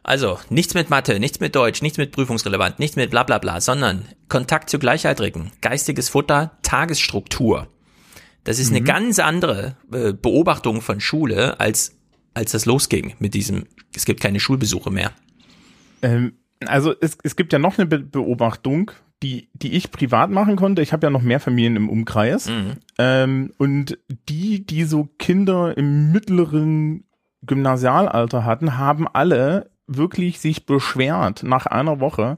Also, 0.04 0.40
nichts 0.50 0.74
mit 0.74 0.90
Mathe, 0.90 1.22
nichts 1.22 1.40
mit 1.40 1.56
Deutsch, 1.56 1.82
nichts 1.82 1.98
mit 1.98 2.12
prüfungsrelevant, 2.12 2.80
nichts 2.80 2.98
mit 2.98 3.12
bla 3.12 3.24
bla 3.24 3.38
bla, 3.38 3.62
sondern 3.62 4.04
Kontakt 4.28 4.70
zu 4.70 4.78
Gleichaltrigen, 4.78 5.54
geistiges 5.62 6.10
Futter, 6.10 6.58
Tagesstruktur. 6.64 7.70
Das 8.44 8.60
ist 8.60 8.72
mhm. 8.72 8.76
eine 8.76 8.86
ganz 8.86 9.20
andere 9.20 9.78
äh, 9.94 10.12
Beobachtung 10.12 10.82
von 10.82 11.00
Schule, 11.00 11.62
als, 11.62 11.98
als 12.34 12.52
das 12.52 12.66
losging 12.66 13.14
mit 13.20 13.34
diesem, 13.34 13.68
es 13.96 14.04
gibt 14.04 14.20
keine 14.20 14.42
Schulbesuche 14.42 14.92
mehr. 14.92 15.14
Ähm, 16.02 16.34
also 16.66 16.94
es, 17.00 17.18
es 17.24 17.38
gibt 17.38 17.54
ja 17.54 17.60
noch 17.60 17.78
eine 17.78 17.88
Be 17.88 18.00
Beobachtung, 18.00 18.92
die, 19.24 19.48
die 19.54 19.78
ich 19.78 19.92
privat 19.92 20.30
machen 20.30 20.58
konnte. 20.58 20.82
Ich 20.82 20.92
habe 20.92 21.08
ja 21.08 21.10
noch 21.10 21.22
mehr 21.22 21.40
Familien 21.40 21.78
im 21.78 21.90
Umkreis. 21.90 22.50
Mhm. 22.50 22.72
Ähm, 22.98 23.54
und 23.58 23.98
die, 24.28 24.66
die 24.66 24.84
so 24.84 25.08
Kinder 25.18 25.78
im 25.78 26.12
mittleren 26.12 27.06
Gymnasialalter 27.44 28.46
hatten, 28.46 28.78
haben 28.78 29.08
alle 29.08 29.70
wirklich 29.88 30.40
sich 30.40 30.66
beschwert 30.66 31.44
nach 31.44 31.66
einer 31.66 32.00
Woche, 32.00 32.38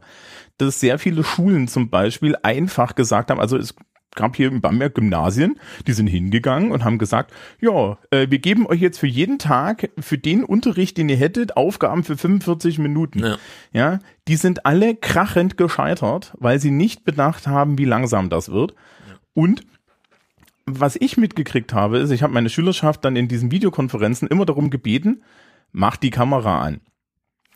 dass 0.58 0.80
sehr 0.80 1.00
viele 1.00 1.24
Schulen 1.24 1.68
zum 1.68 1.90
Beispiel 1.90 2.36
einfach 2.44 2.96
gesagt 2.96 3.30
haben, 3.30 3.40
also 3.40 3.58
es 3.58 3.76
gab 4.16 4.36
hier 4.36 4.50
in 4.50 4.62
Bamberg 4.62 4.96
Gymnasien, 4.96 5.60
die 5.88 5.94
sind 5.94 6.08
hingegangen 6.08 6.72
und 6.72 6.84
haben 6.84 6.98
gesagt, 6.98 7.34
ja, 7.62 7.98
äh, 8.12 8.28
wir 8.30 8.40
geben 8.40 8.68
euch 8.68 8.82
jetzt 8.82 9.00
für 9.00 9.08
jeden 9.08 9.40
Tag, 9.40 9.90
für 10.00 10.18
den 10.18 10.44
Unterricht, 10.44 10.98
den 10.98 11.10
ihr 11.10 11.16
hättet, 11.16 11.56
Aufgaben 11.56 12.04
für 12.04 12.18
45 12.18 12.80
Minuten. 12.80 13.20
Ja. 13.20 13.38
ja, 13.72 14.00
die 14.28 14.36
sind 14.36 14.66
alle 14.66 14.96
krachend 14.96 15.58
gescheitert, 15.58 16.34
weil 16.38 16.60
sie 16.60 16.72
nicht 16.72 17.06
bedacht 17.06 17.48
haben, 17.48 17.78
wie 17.78 17.86
langsam 17.86 18.30
das 18.30 18.52
wird. 18.52 18.72
Ja. 19.08 19.16
Und 19.34 19.64
was 20.66 20.96
ich 20.96 21.18
mitgekriegt 21.18 21.74
habe, 21.74 22.00
ist, 22.00 22.12
ich 22.12 22.24
habe 22.24 22.34
meine 22.34 22.50
Schülerschaft 22.50 23.04
dann 23.06 23.16
in 23.16 23.28
diesen 23.28 23.52
Videokonferenzen 23.52 24.28
immer 24.28 24.46
darum 24.46 24.70
gebeten, 24.70 25.24
macht 25.72 26.04
die 26.04 26.10
Kamera 26.10 26.62
an. 26.62 26.82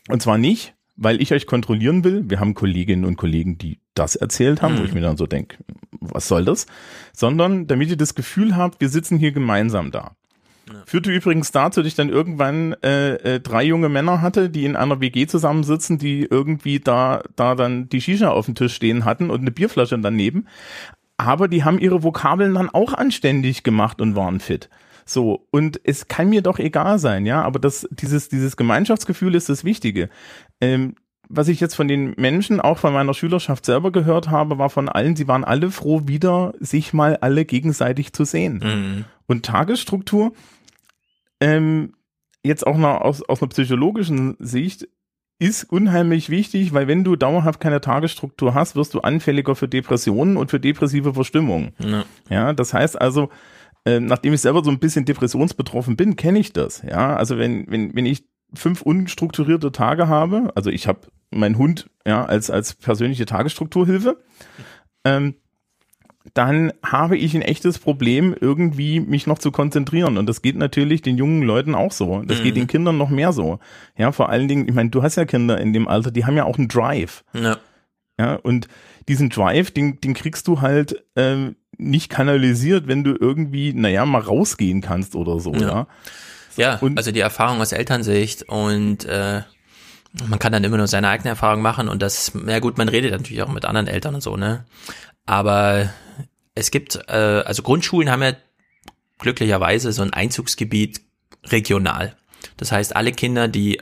Und 0.08 0.22
zwar 0.22 0.38
nicht, 0.38 0.74
weil 0.96 1.20
ich 1.20 1.32
euch 1.32 1.46
kontrollieren 1.46 2.04
will. 2.04 2.24
Wir 2.28 2.40
haben 2.40 2.54
Kolleginnen 2.54 3.04
und 3.04 3.16
Kollegen, 3.16 3.58
die 3.58 3.80
das 3.94 4.16
erzählt 4.16 4.62
haben, 4.62 4.74
mhm. 4.74 4.78
wo 4.80 4.84
ich 4.84 4.94
mir 4.94 5.02
dann 5.02 5.16
so 5.16 5.26
denke, 5.26 5.58
was 6.00 6.28
soll 6.28 6.44
das? 6.44 6.66
Sondern 7.12 7.66
damit 7.66 7.90
ihr 7.90 7.96
das 7.96 8.14
Gefühl 8.14 8.56
habt, 8.56 8.80
wir 8.80 8.88
sitzen 8.88 9.18
hier 9.18 9.32
gemeinsam 9.32 9.90
da. 9.90 10.16
Ja. 10.68 10.82
Führte 10.84 11.12
übrigens 11.12 11.52
dazu, 11.52 11.80
dass 11.80 11.86
ich 11.86 11.94
dann 11.94 12.08
irgendwann 12.08 12.72
äh, 12.82 13.14
äh, 13.36 13.40
drei 13.40 13.62
junge 13.62 13.88
Männer 13.88 14.20
hatte, 14.20 14.50
die 14.50 14.64
in 14.64 14.74
einer 14.74 15.00
WG 15.00 15.26
zusammensitzen, 15.26 15.98
die 15.98 16.22
irgendwie 16.28 16.80
da, 16.80 17.22
da 17.36 17.54
dann 17.54 17.88
die 17.88 18.00
Shisha 18.00 18.30
auf 18.30 18.46
dem 18.46 18.56
Tisch 18.56 18.74
stehen 18.74 19.04
hatten 19.04 19.30
und 19.30 19.40
eine 19.40 19.52
Bierflasche 19.52 19.96
daneben. 19.98 20.48
Aber 21.16 21.48
die 21.48 21.64
haben 21.64 21.78
ihre 21.78 22.02
Vokabeln 22.02 22.54
dann 22.54 22.68
auch 22.68 22.92
anständig 22.92 23.62
gemacht 23.62 24.00
und 24.00 24.16
waren 24.16 24.40
fit. 24.40 24.68
So, 25.04 25.46
und 25.50 25.80
es 25.84 26.08
kann 26.08 26.28
mir 26.28 26.42
doch 26.42 26.58
egal 26.58 26.98
sein, 26.98 27.26
ja, 27.26 27.42
aber 27.42 27.60
das, 27.60 27.88
dieses, 27.90 28.28
dieses 28.28 28.56
Gemeinschaftsgefühl 28.56 29.36
ist 29.36 29.48
das 29.48 29.64
Wichtige. 29.64 30.10
Ähm, 30.60 30.96
was 31.28 31.48
ich 31.48 31.60
jetzt 31.60 31.74
von 31.74 31.88
den 31.88 32.14
Menschen, 32.16 32.60
auch 32.60 32.78
von 32.78 32.92
meiner 32.92 33.14
Schülerschaft 33.14 33.64
selber 33.64 33.92
gehört 33.92 34.30
habe, 34.30 34.58
war 34.58 34.70
von 34.70 34.88
allen, 34.88 35.16
sie 35.16 35.28
waren 35.28 35.44
alle 35.44 35.70
froh, 35.70 36.02
wieder 36.06 36.54
sich 36.60 36.92
mal 36.92 37.16
alle 37.16 37.44
gegenseitig 37.44 38.12
zu 38.12 38.24
sehen. 38.24 38.60
Mhm. 38.62 39.04
Und 39.26 39.44
Tagesstruktur, 39.44 40.32
ähm, 41.40 41.94
jetzt 42.42 42.66
auch 42.66 42.76
noch 42.76 43.00
aus, 43.00 43.22
aus 43.22 43.42
einer 43.42 43.48
psychologischen 43.48 44.36
Sicht, 44.38 44.88
ist 45.38 45.64
unheimlich 45.64 46.30
wichtig, 46.30 46.72
weil 46.72 46.88
wenn 46.88 47.04
du 47.04 47.16
dauerhaft 47.16 47.60
keine 47.60 47.80
Tagesstruktur 47.80 48.54
hast, 48.54 48.74
wirst 48.74 48.94
du 48.94 49.00
anfälliger 49.00 49.54
für 49.54 49.68
Depressionen 49.68 50.36
und 50.36 50.50
für 50.50 50.60
depressive 50.60 51.14
Verstimmungen. 51.14 51.72
Ja, 51.78 52.04
ja 52.30 52.52
das 52.52 52.72
heißt 52.72 53.00
also, 53.00 53.28
äh, 53.84 54.00
nachdem 54.00 54.32
ich 54.32 54.40
selber 54.40 54.64
so 54.64 54.70
ein 54.70 54.78
bisschen 54.78 55.04
depressionsbetroffen 55.04 55.96
bin, 55.96 56.16
kenne 56.16 56.38
ich 56.38 56.52
das. 56.52 56.82
Ja, 56.82 57.16
also 57.16 57.38
wenn, 57.38 57.70
wenn, 57.70 57.94
wenn 57.94 58.06
ich 58.06 58.24
fünf 58.54 58.82
unstrukturierte 58.82 59.72
Tage 59.72 60.08
habe, 60.08 60.52
also 60.54 60.70
ich 60.70 60.88
habe 60.88 61.00
meinen 61.30 61.58
Hund 61.58 61.90
ja 62.06 62.24
als 62.24 62.50
als 62.50 62.74
persönliche 62.74 63.26
Tagesstrukturhilfe, 63.26 64.22
ähm, 65.04 65.34
dann 66.36 66.72
habe 66.84 67.16
ich 67.16 67.34
ein 67.34 67.42
echtes 67.42 67.78
Problem, 67.78 68.36
irgendwie 68.38 69.00
mich 69.00 69.26
noch 69.26 69.38
zu 69.38 69.50
konzentrieren. 69.50 70.18
Und 70.18 70.26
das 70.26 70.42
geht 70.42 70.56
natürlich 70.56 71.00
den 71.00 71.16
jungen 71.16 71.42
Leuten 71.42 71.74
auch 71.74 71.92
so. 71.92 72.22
Das 72.26 72.40
mhm. 72.40 72.42
geht 72.42 72.56
den 72.56 72.66
Kindern 72.66 72.98
noch 72.98 73.08
mehr 73.08 73.32
so. 73.32 73.58
Ja, 73.96 74.12
vor 74.12 74.28
allen 74.28 74.46
Dingen, 74.46 74.68
ich 74.68 74.74
meine, 74.74 74.90
du 74.90 75.02
hast 75.02 75.16
ja 75.16 75.24
Kinder 75.24 75.58
in 75.58 75.72
dem 75.72 75.88
Alter, 75.88 76.10
die 76.10 76.26
haben 76.26 76.36
ja 76.36 76.44
auch 76.44 76.58
einen 76.58 76.68
Drive. 76.68 77.24
Ja. 77.32 77.56
Ja, 78.18 78.34
und 78.34 78.68
diesen 79.08 79.30
Drive, 79.30 79.70
den, 79.70 80.00
den 80.00 80.14
kriegst 80.14 80.48
du 80.48 80.60
halt 80.60 81.04
ähm, 81.16 81.56
nicht 81.78 82.10
kanalisiert, 82.10 82.86
wenn 82.86 83.04
du 83.04 83.14
irgendwie, 83.18 83.72
naja, 83.72 84.04
mal 84.06 84.22
rausgehen 84.22 84.80
kannst 84.80 85.14
oder 85.14 85.38
so, 85.38 85.54
ja. 85.54 85.60
Ja, 85.60 85.86
ja 86.56 86.76
und, 86.76 86.96
also 86.96 87.12
die 87.12 87.20
Erfahrung 87.20 87.60
aus 87.60 87.72
Elternsicht 87.72 88.44
und 88.44 89.04
äh, 89.04 89.42
man 90.28 90.38
kann 90.38 90.52
dann 90.52 90.64
immer 90.64 90.78
nur 90.78 90.86
seine 90.86 91.08
eigene 91.08 91.28
Erfahrung 91.30 91.60
machen 91.60 91.88
und 91.88 92.00
das, 92.00 92.32
ja 92.46 92.58
gut, 92.58 92.78
man 92.78 92.88
redet 92.88 93.12
natürlich 93.12 93.42
auch 93.42 93.52
mit 93.52 93.66
anderen 93.66 93.86
Eltern 93.86 94.14
und 94.14 94.22
so, 94.22 94.36
ne? 94.36 94.64
Aber 95.26 95.90
es 96.54 96.70
gibt, 96.70 96.98
äh, 97.08 97.42
also 97.44 97.62
Grundschulen 97.62 98.10
haben 98.10 98.22
ja 98.22 98.32
glücklicherweise 99.18 99.92
so 99.92 100.02
ein 100.02 100.12
Einzugsgebiet 100.12 101.00
regional. 101.44 102.16
Das 102.56 102.72
heißt, 102.72 102.96
alle 102.96 103.12
Kinder, 103.12 103.48
die 103.48 103.80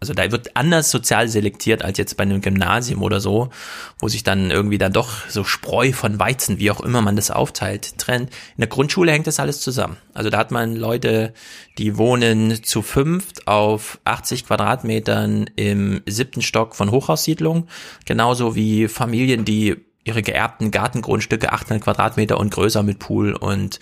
also 0.00 0.14
da 0.14 0.32
wird 0.32 0.56
anders 0.56 0.90
sozial 0.90 1.28
selektiert 1.28 1.84
als 1.84 1.98
jetzt 1.98 2.16
bei 2.16 2.22
einem 2.22 2.40
Gymnasium 2.40 3.02
oder 3.02 3.20
so, 3.20 3.50
wo 3.98 4.08
sich 4.08 4.22
dann 4.22 4.50
irgendwie 4.50 4.78
dann 4.78 4.94
doch 4.94 5.28
so 5.28 5.44
Spreu 5.44 5.92
von 5.92 6.18
Weizen, 6.18 6.58
wie 6.58 6.70
auch 6.70 6.80
immer 6.80 7.02
man 7.02 7.16
das 7.16 7.30
aufteilt, 7.30 7.98
trennt. 7.98 8.30
In 8.30 8.60
der 8.60 8.68
Grundschule 8.68 9.12
hängt 9.12 9.26
das 9.26 9.40
alles 9.40 9.60
zusammen. 9.60 9.98
Also 10.14 10.30
da 10.30 10.38
hat 10.38 10.52
man 10.52 10.74
Leute, 10.74 11.34
die 11.76 11.98
wohnen 11.98 12.64
zu 12.64 12.80
fünft 12.80 13.46
auf 13.46 14.00
80 14.04 14.46
Quadratmetern 14.46 15.50
im 15.56 16.00
siebten 16.06 16.40
Stock 16.40 16.74
von 16.74 16.90
Hochhaussiedlungen, 16.90 17.68
genauso 18.06 18.54
wie 18.54 18.88
Familien, 18.88 19.44
die 19.44 19.84
ihre 20.04 20.22
geerbten 20.22 20.70
Gartengrundstücke 20.70 21.52
800 21.52 21.84
Quadratmeter 21.84 22.38
und 22.38 22.50
größer 22.50 22.82
mit 22.82 22.98
Pool 22.98 23.34
und 23.34 23.80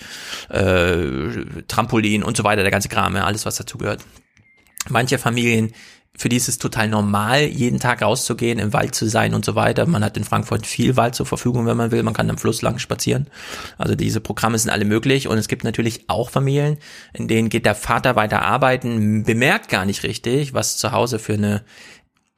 äh, 0.51 1.63
Trampolin 1.69 2.23
und 2.23 2.37
so 2.37 2.45
weiter, 2.45 2.63
der 2.63 2.73
ganze 2.73 2.89
Kram, 2.89 3.17
ja, 3.17 3.25
alles 3.25 3.47
was 3.47 3.57
dazu 3.57 3.79
gehört. 3.79 4.05
Manche 4.89 5.19
Familien 5.19 5.73
für 6.19 6.29
die 6.29 6.37
ist 6.37 6.49
es 6.49 6.59
total 6.59 6.89
normal, 6.89 7.43
jeden 7.43 7.79
Tag 7.79 8.03
rauszugehen, 8.03 8.59
im 8.59 8.73
Wald 8.73 8.95
zu 8.95 9.09
sein 9.09 9.35
und 9.35 9.45
so 9.45 9.55
weiter. 9.55 9.87
Man 9.87 10.03
hat 10.03 10.17
in 10.17 10.25
Frankfurt 10.25 10.67
viel 10.67 10.97
Wald 10.97 11.15
zur 11.15 11.27
Verfügung, 11.27 11.65
wenn 11.67 11.77
man 11.77 11.93
will. 11.93 12.03
Man 12.03 12.13
kann 12.13 12.29
am 12.29 12.39
Fluss 12.39 12.61
lang 12.61 12.79
spazieren. 12.79 13.29
Also 13.79 13.95
diese 13.95 14.21
Programme 14.21 14.59
sind 14.59 14.71
alle 14.71 14.85
möglich. 14.85 15.29
Und 15.29 15.39
es 15.39 15.47
gibt 15.47 15.63
natürlich 15.63 16.09
auch 16.09 16.31
Familien, 16.31 16.79
in 17.13 17.29
denen 17.29 17.51
geht 17.51 17.67
der 17.67 17.77
Vater 17.77 18.17
weiter 18.17 18.43
arbeiten, 18.43 19.23
bemerkt 19.23 19.69
gar 19.69 19.85
nicht 19.85 20.03
richtig, 20.03 20.55
was 20.55 20.77
zu 20.77 20.91
Hause 20.91 21.21
für 21.21 21.35
eine 21.35 21.63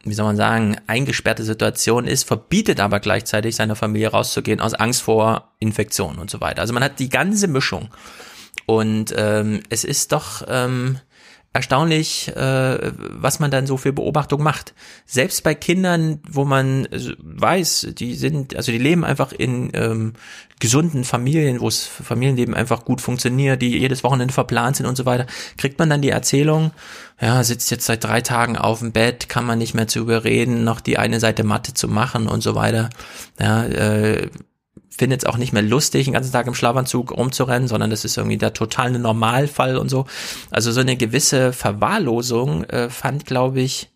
wie 0.03 0.15
soll 0.15 0.27
man 0.27 0.37
sagen, 0.37 0.77
eingesperrte 0.87 1.45
Situation 1.45 2.07
ist, 2.07 2.25
verbietet 2.25 2.81
aber 2.81 3.01
gleichzeitig 3.01 3.57
seiner 3.57 3.77
Familie 3.77 4.09
rauszugehen 4.09 4.61
aus 4.61 4.75
Angst 4.75 5.03
vor 5.03 5.53
Infektionen 5.59 6.19
und 6.19 6.31
so 6.31 6.41
weiter. 6.41 6.62
Also 6.62 6.73
man 6.73 6.83
hat 6.83 6.99
die 6.99 7.11
ganze 7.11 7.49
Mischung. 7.49 7.89
Und 8.67 9.12
ähm, 9.17 9.62
es 9.69 9.85
ist 9.85 10.12
doch 10.12 10.43
ähm, 10.49 10.99
erstaunlich, 11.53 12.29
äh, 12.37 12.93
was 12.97 13.41
man 13.41 13.51
dann 13.51 13.67
so 13.67 13.77
für 13.77 13.93
Beobachtung 13.93 14.43
macht. 14.43 14.73
Selbst 15.05 15.43
bei 15.43 15.55
Kindern, 15.55 16.20
wo 16.29 16.45
man 16.45 16.87
weiß, 17.19 17.89
die 17.99 18.15
sind, 18.15 18.55
also 18.55 18.70
die 18.70 18.79
leben 18.79 19.05
einfach 19.05 19.33
in 19.33 19.70
ähm, 19.75 20.12
gesunden 20.61 21.03
Familien, 21.03 21.61
wo 21.61 21.67
es 21.67 21.85
Familienleben 21.85 22.55
einfach 22.55 22.85
gut 22.85 23.01
funktioniert, 23.01 23.61
die 23.62 23.79
jedes 23.79 24.05
Wochenende 24.05 24.33
verplant 24.33 24.77
sind 24.77 24.87
und 24.87 24.97
so 24.97 25.07
weiter, 25.07 25.27
kriegt 25.57 25.81
man 25.81 25.91
dann 25.91 26.03
die 26.03 26.11
Erzählung, 26.11 26.70
ja, 27.20 27.43
sitzt 27.43 27.70
jetzt 27.73 27.87
seit 27.87 28.05
drei 28.05 28.20
Tagen 28.20 28.57
auf 28.57 28.79
dem 28.79 28.93
Bett, 28.93 29.29
kann 29.29 29.45
man 29.45 29.59
nicht 29.59 29.75
mehr 29.75 29.89
zu 29.89 29.99
überreden, 29.99 30.62
noch 30.62 30.81
die 30.81 30.99
eine 30.99 31.19
Seite 31.19 31.43
Mathe 31.43 31.75
zu 31.75 31.89
machen 31.89 32.29
und 32.29 32.43
so 32.43 32.55
weiter. 32.55 32.91
Ja, 33.41 33.65
äh, 33.65 34.31
findet 34.91 35.23
es 35.23 35.27
auch 35.27 35.39
nicht 35.39 35.52
mehr 35.52 35.62
lustig, 35.62 36.05
den 36.05 36.15
ganzen 36.15 36.33
Tag 36.33 36.47
im 36.47 36.55
Schlafanzug 36.55 37.17
rumzurennen, 37.17 37.69
sondern 37.69 37.91
das 37.91 38.05
ist 38.05 38.19
irgendwie 38.19 38.36
der 38.36 38.52
totale 38.52 38.99
Normalfall 38.99 39.78
und 39.78 39.89
so. 39.89 40.07
Also 40.51 40.73
so 40.73 40.81
eine 40.81 40.97
gewisse 40.97 41.52
Verwahrlosung 41.52 42.65
äh, 42.65 42.91
fand, 42.91 43.25
glaube 43.25 43.60
ich, 43.60 43.91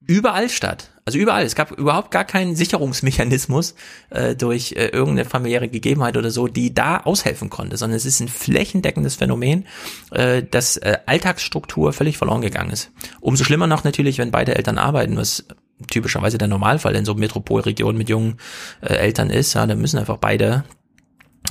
überall 0.00 0.48
statt. 0.48 0.90
Also 1.04 1.18
überall. 1.18 1.44
Es 1.44 1.54
gab 1.54 1.72
überhaupt 1.72 2.10
gar 2.10 2.24
keinen 2.24 2.56
Sicherungsmechanismus 2.56 3.74
äh, 4.10 4.34
durch 4.34 4.72
äh, 4.72 4.86
irgendeine 4.86 5.28
familiäre 5.28 5.68
Gegebenheit 5.68 6.16
oder 6.16 6.30
so, 6.30 6.48
die 6.48 6.74
da 6.74 6.98
aushelfen 6.98 7.50
konnte, 7.50 7.76
sondern 7.76 7.96
es 7.96 8.06
ist 8.06 8.20
ein 8.20 8.28
flächendeckendes 8.28 9.16
Phänomen, 9.16 9.66
äh, 10.10 10.42
dass 10.42 10.76
äh, 10.78 10.98
Alltagsstruktur 11.06 11.92
völlig 11.92 12.16
verloren 12.18 12.40
gegangen 12.40 12.70
ist. 12.70 12.90
Umso 13.20 13.44
schlimmer 13.44 13.66
noch 13.66 13.84
natürlich, 13.84 14.18
wenn 14.18 14.30
beide 14.30 14.54
Eltern 14.56 14.78
arbeiten, 14.78 15.16
was 15.16 15.44
typischerweise 15.88 16.38
der 16.38 16.48
Normalfall 16.48 16.96
in 16.96 17.04
so 17.04 17.14
Metropolregionen 17.14 17.98
mit 17.98 18.08
jungen 18.08 18.36
äh, 18.80 18.94
Eltern 18.94 19.30
ist. 19.30 19.54
Ja, 19.54 19.66
da 19.66 19.74
müssen 19.74 19.98
einfach 19.98 20.18
beide 20.18 20.64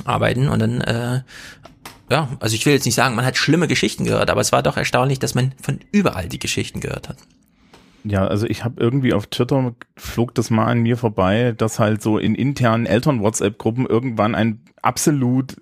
arbeiten 0.04 0.48
und 0.48 0.60
dann 0.60 0.80
äh, 0.80 1.22
ja, 2.10 2.28
also 2.40 2.56
ich 2.56 2.66
will 2.66 2.72
jetzt 2.72 2.86
nicht 2.86 2.96
sagen, 2.96 3.14
man 3.14 3.24
hat 3.24 3.36
schlimme 3.36 3.68
Geschichten 3.68 4.04
gehört, 4.04 4.30
aber 4.30 4.40
es 4.40 4.50
war 4.50 4.62
doch 4.62 4.76
erstaunlich, 4.76 5.20
dass 5.20 5.36
man 5.36 5.52
von 5.62 5.78
überall 5.92 6.28
die 6.28 6.40
Geschichten 6.40 6.80
gehört 6.80 7.08
hat. 7.08 7.18
Ja, 8.02 8.26
also 8.26 8.46
ich 8.46 8.64
habe 8.64 8.82
irgendwie 8.82 9.12
auf 9.12 9.26
Twitter 9.26 9.74
flog 9.96 10.34
das 10.34 10.50
mal 10.50 10.66
an 10.66 10.80
mir 10.80 10.96
vorbei, 10.96 11.54
dass 11.56 11.78
halt 11.78 12.02
so 12.02 12.18
in 12.18 12.34
internen 12.34 12.86
Eltern-WhatsApp-Gruppen 12.86 13.86
irgendwann 13.86 14.34
ein 14.34 14.64
absolut 14.82 15.56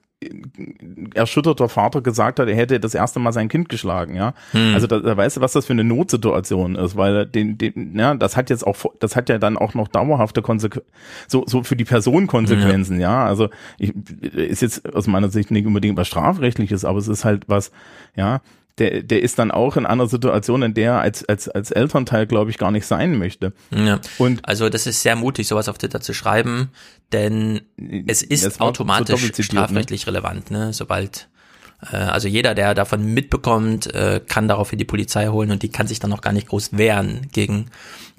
erschütterter 1.15 1.69
Vater 1.69 2.01
gesagt 2.01 2.41
hat, 2.41 2.49
er 2.49 2.57
hätte 2.57 2.81
das 2.81 2.95
erste 2.95 3.21
Mal 3.21 3.33
sein 3.33 3.49
Kind 3.49 3.69
geschlagen, 3.69 4.17
ja. 4.17 4.35
Hm. 4.51 4.75
Also 4.75 4.87
da, 4.87 4.99
da 4.99 5.17
weißt 5.17 5.37
du, 5.37 5.41
was 5.41 5.53
das 5.53 5.67
für 5.67 5.73
eine 5.73 5.85
Notsituation 5.85 6.75
ist, 6.75 6.97
weil 6.97 7.25
den, 7.27 7.57
den, 7.57 7.97
ja, 7.97 8.15
das 8.15 8.37
hat 8.37 8.51
jetzt 8.51 8.67
auch, 8.67 8.77
das 8.99 9.15
hat 9.15 9.29
ja 9.29 9.39
dann 9.39 9.57
auch 9.57 9.75
noch 9.75 9.87
dauerhafte 9.89 10.43
Konsequenzen, 10.43 10.91
so, 11.29 11.45
so 11.47 11.63
für 11.63 11.77
die 11.77 11.85
Person 11.85 12.27
Konsequenzen, 12.27 13.01
ja. 13.01 13.25
ja. 13.25 13.27
Also 13.27 13.49
ich, 13.79 13.95
ist 14.35 14.63
jetzt 14.63 14.93
aus 14.93 15.07
meiner 15.07 15.29
Sicht 15.29 15.51
nicht 15.51 15.67
unbedingt 15.67 15.97
was 15.97 16.09
strafrechtliches, 16.09 16.85
aber 16.85 16.99
es 16.99 17.09
ist 17.09 17.25
halt 17.25 17.45
was, 17.47 17.71
ja, 18.17 18.41
der, 18.79 19.03
der 19.03 19.23
ist 19.23 19.39
dann 19.39 19.51
auch 19.51 19.77
in 19.77 19.87
einer 19.87 20.07
Situation, 20.07 20.63
in 20.63 20.75
der 20.75 20.93
er 20.93 21.01
als, 21.01 21.25
als, 21.25 21.49
als 21.49 21.71
Elternteil, 21.71 22.27
glaube 22.27 22.51
ich, 22.51 22.59
gar 22.59 22.71
nicht 22.71 22.87
sein 22.87 23.19
möchte. 23.19 23.53
Ja. 23.71 24.01
Und 24.19 24.41
also 24.47 24.69
das 24.69 24.87
ist 24.87 25.03
sehr 25.03 25.17
mutig, 25.17 25.49
sowas 25.49 25.69
auf 25.69 25.79
Twitter 25.79 26.01
zu 26.01 26.15
schreiben, 26.15 26.71
denn 27.13 27.61
es 28.07 28.23
ist 28.23 28.61
automatisch 28.61 29.39
ne? 29.39 29.45
strafrechtlich 29.45 30.07
ne? 30.07 30.13
relevant, 30.13 30.51
ne? 30.51 30.73
Sobald 30.73 31.29
also 31.87 32.27
jeder, 32.27 32.55
der 32.55 32.75
davon 32.75 33.15
mitbekommt, 33.15 33.95
äh, 33.95 34.21
kann 34.27 34.49
daraufhin 34.49 34.79
die 34.79 34.85
Polizei 34.85 35.29
holen 35.29 35.51
und 35.51 35.63
die 35.63 35.69
kann 35.69 35.87
sich 35.87 36.01
dann 36.01 36.11
noch 36.11 36.21
gar 36.21 36.33
nicht 36.33 36.49
groß 36.49 36.77
wehren 36.77 37.29
gegen 37.33 37.67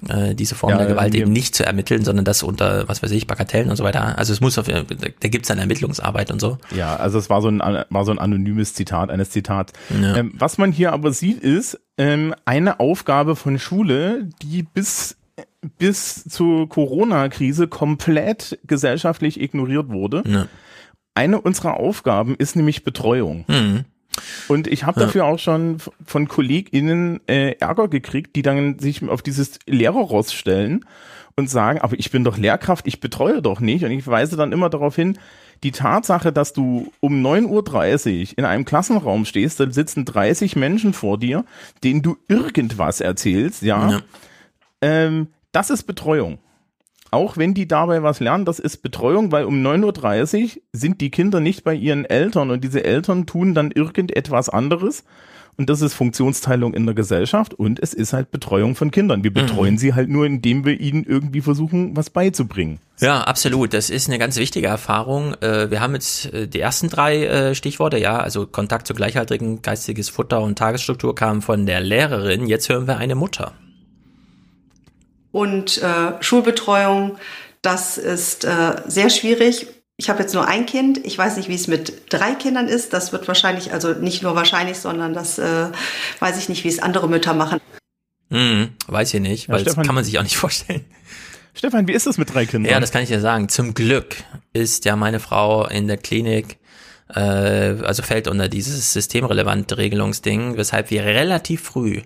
äh, 0.08 0.34
diese 0.34 0.54
Form 0.54 0.70
Ja, 0.70 0.78
der 0.78 0.86
Gewalt 0.86 1.14
eben 1.14 1.30
nicht 1.30 1.54
zu 1.54 1.66
ermitteln, 1.66 2.02
sondern 2.04 2.24
das 2.24 2.42
unter, 2.42 2.88
was 2.88 3.02
weiß 3.02 3.10
ich, 3.10 3.26
Bagatellen 3.26 3.68
und 3.68 3.76
so 3.76 3.84
weiter. 3.84 4.16
Also 4.16 4.32
es 4.32 4.40
muss 4.40 4.56
auf, 4.56 4.66
da 4.66 5.28
gibt's 5.28 5.48
dann 5.48 5.58
Ermittlungsarbeit 5.58 6.30
und 6.30 6.40
so. 6.40 6.56
Ja, 6.74 6.96
also 6.96 7.18
es 7.18 7.28
war 7.28 7.42
so 7.42 7.48
ein, 7.48 7.58
war 7.58 8.04
so 8.04 8.10
ein 8.10 8.18
anonymes 8.18 8.72
Zitat 8.74 9.10
eines 9.10 9.30
Zitats. 9.30 9.74
Ja. 9.90 10.16
Ähm, 10.16 10.32
was 10.38 10.56
man 10.56 10.72
hier 10.72 10.92
aber 10.92 11.12
sieht, 11.12 11.42
ist 11.42 11.78
ähm, 11.98 12.34
eine 12.46 12.80
Aufgabe 12.80 13.36
von 13.36 13.58
Schule, 13.58 14.28
die 14.42 14.62
bis 14.62 15.16
bis 15.78 16.24
zur 16.24 16.68
Corona-Krise 16.68 17.68
komplett 17.68 18.58
gesellschaftlich 18.66 19.40
ignoriert 19.40 19.90
wurde. 19.90 20.22
Ja. 20.26 20.46
Eine 21.14 21.40
unserer 21.40 21.74
Aufgaben 21.78 22.34
ist 22.36 22.56
nämlich 22.56 22.84
Betreuung. 22.84 23.44
Mhm. 23.48 23.84
Und 24.48 24.66
ich 24.66 24.84
habe 24.84 25.00
Ja. 25.00 25.06
dafür 25.06 25.24
auch 25.26 25.38
schon 25.38 25.78
von 26.04 26.28
KollegInnen 26.28 27.20
äh, 27.28 27.52
Ärger 27.60 27.88
gekriegt, 27.88 28.34
die 28.36 28.42
dann 28.42 28.78
sich 28.78 29.06
auf 29.08 29.22
dieses 29.22 29.58
Lehrerross 29.66 30.32
stellen 30.32 30.84
und 31.36 31.48
sagen, 31.48 31.80
aber 31.80 31.98
ich 31.98 32.10
bin 32.10 32.24
doch 32.24 32.36
Lehrkraft, 32.36 32.86
ich 32.86 33.00
betreue 33.00 33.40
doch 33.40 33.60
nicht. 33.60 33.84
Und 33.84 33.92
ich 33.92 34.06
weise 34.06 34.36
dann 34.36 34.52
immer 34.52 34.68
darauf 34.68 34.96
hin, 34.96 35.18
die 35.62 35.70
Tatsache, 35.72 36.32
dass 36.32 36.52
du 36.52 36.92
um 37.00 37.22
9.30 37.24 38.32
Uhr 38.32 38.38
in 38.38 38.44
einem 38.44 38.64
Klassenraum 38.64 39.24
stehst, 39.24 39.60
da 39.60 39.70
sitzen 39.70 40.04
30 40.04 40.56
Menschen 40.56 40.92
vor 40.92 41.18
dir, 41.18 41.44
denen 41.84 42.02
du 42.02 42.16
irgendwas 42.28 43.00
erzählst, 43.00 43.62
ja, 43.62 43.90
Ja. 43.90 44.00
Ähm, 44.82 45.28
das 45.52 45.70
ist 45.70 45.84
Betreuung. 45.84 46.38
Auch 47.10 47.36
wenn 47.36 47.54
die 47.54 47.66
dabei 47.66 48.02
was 48.02 48.20
lernen, 48.20 48.44
das 48.44 48.58
ist 48.58 48.82
Betreuung, 48.82 49.32
weil 49.32 49.44
um 49.44 49.62
9.30 49.66 50.42
Uhr 50.42 50.62
sind 50.72 51.00
die 51.00 51.10
Kinder 51.10 51.40
nicht 51.40 51.64
bei 51.64 51.74
ihren 51.74 52.04
Eltern 52.04 52.50
und 52.50 52.62
diese 52.62 52.84
Eltern 52.84 53.26
tun 53.26 53.54
dann 53.54 53.70
irgendetwas 53.70 54.48
anderes. 54.48 55.04
Und 55.56 55.68
das 55.68 55.82
ist 55.82 55.92
Funktionsteilung 55.92 56.72
in 56.72 56.86
der 56.86 56.94
Gesellschaft 56.94 57.52
und 57.52 57.80
es 57.80 57.92
ist 57.92 58.14
halt 58.14 58.30
Betreuung 58.30 58.76
von 58.76 58.90
Kindern. 58.90 59.24
Wir 59.24 59.32
betreuen 59.32 59.76
sie 59.76 59.92
halt 59.92 60.08
nur, 60.08 60.24
indem 60.24 60.64
wir 60.64 60.80
ihnen 60.80 61.04
irgendwie 61.04 61.42
versuchen, 61.42 61.94
was 61.96 62.08
beizubringen. 62.08 62.78
Ja, 62.98 63.22
absolut. 63.22 63.74
Das 63.74 63.90
ist 63.90 64.08
eine 64.08 64.18
ganz 64.18 64.36
wichtige 64.36 64.68
Erfahrung. 64.68 65.34
Äh, 65.42 65.70
Wir 65.70 65.80
haben 65.80 65.92
jetzt 65.92 66.32
äh, 66.32 66.48
die 66.48 66.60
ersten 66.60 66.88
drei 66.88 67.26
äh, 67.26 67.54
Stichworte, 67.54 67.98
ja, 67.98 68.18
also 68.18 68.46
Kontakt 68.46 68.86
zu 68.86 68.94
Gleichaltrigen, 68.94 69.60
geistiges 69.60 70.08
Futter 70.08 70.40
und 70.40 70.56
Tagesstruktur 70.56 71.14
kamen 71.14 71.42
von 71.42 71.66
der 71.66 71.80
Lehrerin. 71.80 72.46
Jetzt 72.46 72.70
hören 72.70 72.86
wir 72.86 72.96
eine 72.96 73.14
Mutter. 73.14 73.52
Und 75.32 75.82
äh, 75.82 76.12
Schulbetreuung, 76.22 77.16
das 77.62 77.98
ist 77.98 78.44
äh, 78.44 78.76
sehr 78.86 79.10
schwierig. 79.10 79.66
Ich 79.96 80.08
habe 80.08 80.20
jetzt 80.22 80.32
nur 80.34 80.46
ein 80.48 80.64
Kind. 80.66 80.98
Ich 81.04 81.16
weiß 81.18 81.36
nicht, 81.36 81.48
wie 81.50 81.54
es 81.54 81.66
mit 81.68 81.92
drei 82.12 82.34
Kindern 82.34 82.68
ist. 82.68 82.92
Das 82.94 83.12
wird 83.12 83.28
wahrscheinlich, 83.28 83.72
also 83.72 83.92
nicht 83.92 84.22
nur 84.22 84.34
wahrscheinlich, 84.34 84.78
sondern 84.78 85.12
das 85.12 85.38
äh, 85.38 85.66
weiß 86.20 86.38
ich 86.38 86.48
nicht, 86.48 86.64
wie 86.64 86.68
es 86.68 86.78
andere 86.78 87.06
Mütter 87.08 87.34
machen. 87.34 87.60
Hm, 88.30 88.70
weiß 88.86 89.12
ich 89.14 89.20
nicht, 89.20 89.48
Ja, 89.48 89.54
weil 89.54 89.64
das 89.64 89.72
Stefan- 89.74 89.86
kann 89.86 89.94
man 89.94 90.04
sich 90.04 90.18
auch 90.18 90.22
nicht 90.22 90.36
vorstellen. 90.38 90.84
Stefan, 91.52 91.86
wie 91.88 91.92
ist 91.92 92.06
das 92.06 92.16
mit 92.16 92.32
drei 92.32 92.46
Kindern? 92.46 92.72
Ja, 92.72 92.80
das 92.80 92.92
kann 92.92 93.02
ich 93.02 93.08
dir 93.08 93.20
sagen. 93.20 93.48
Zum 93.48 93.74
Glück 93.74 94.16
ist 94.52 94.84
ja 94.86 94.96
meine 94.96 95.20
Frau 95.20 95.66
in 95.66 95.88
der 95.88 95.96
Klinik, 95.98 96.58
äh, 97.14 97.20
also 97.20 98.02
fällt 98.02 98.28
unter 98.28 98.48
dieses 98.48 98.92
systemrelevante 98.94 99.76
Regelungsding, 99.76 100.56
weshalb 100.56 100.90
wir 100.90 101.04
relativ 101.04 101.62
früh 101.62 102.02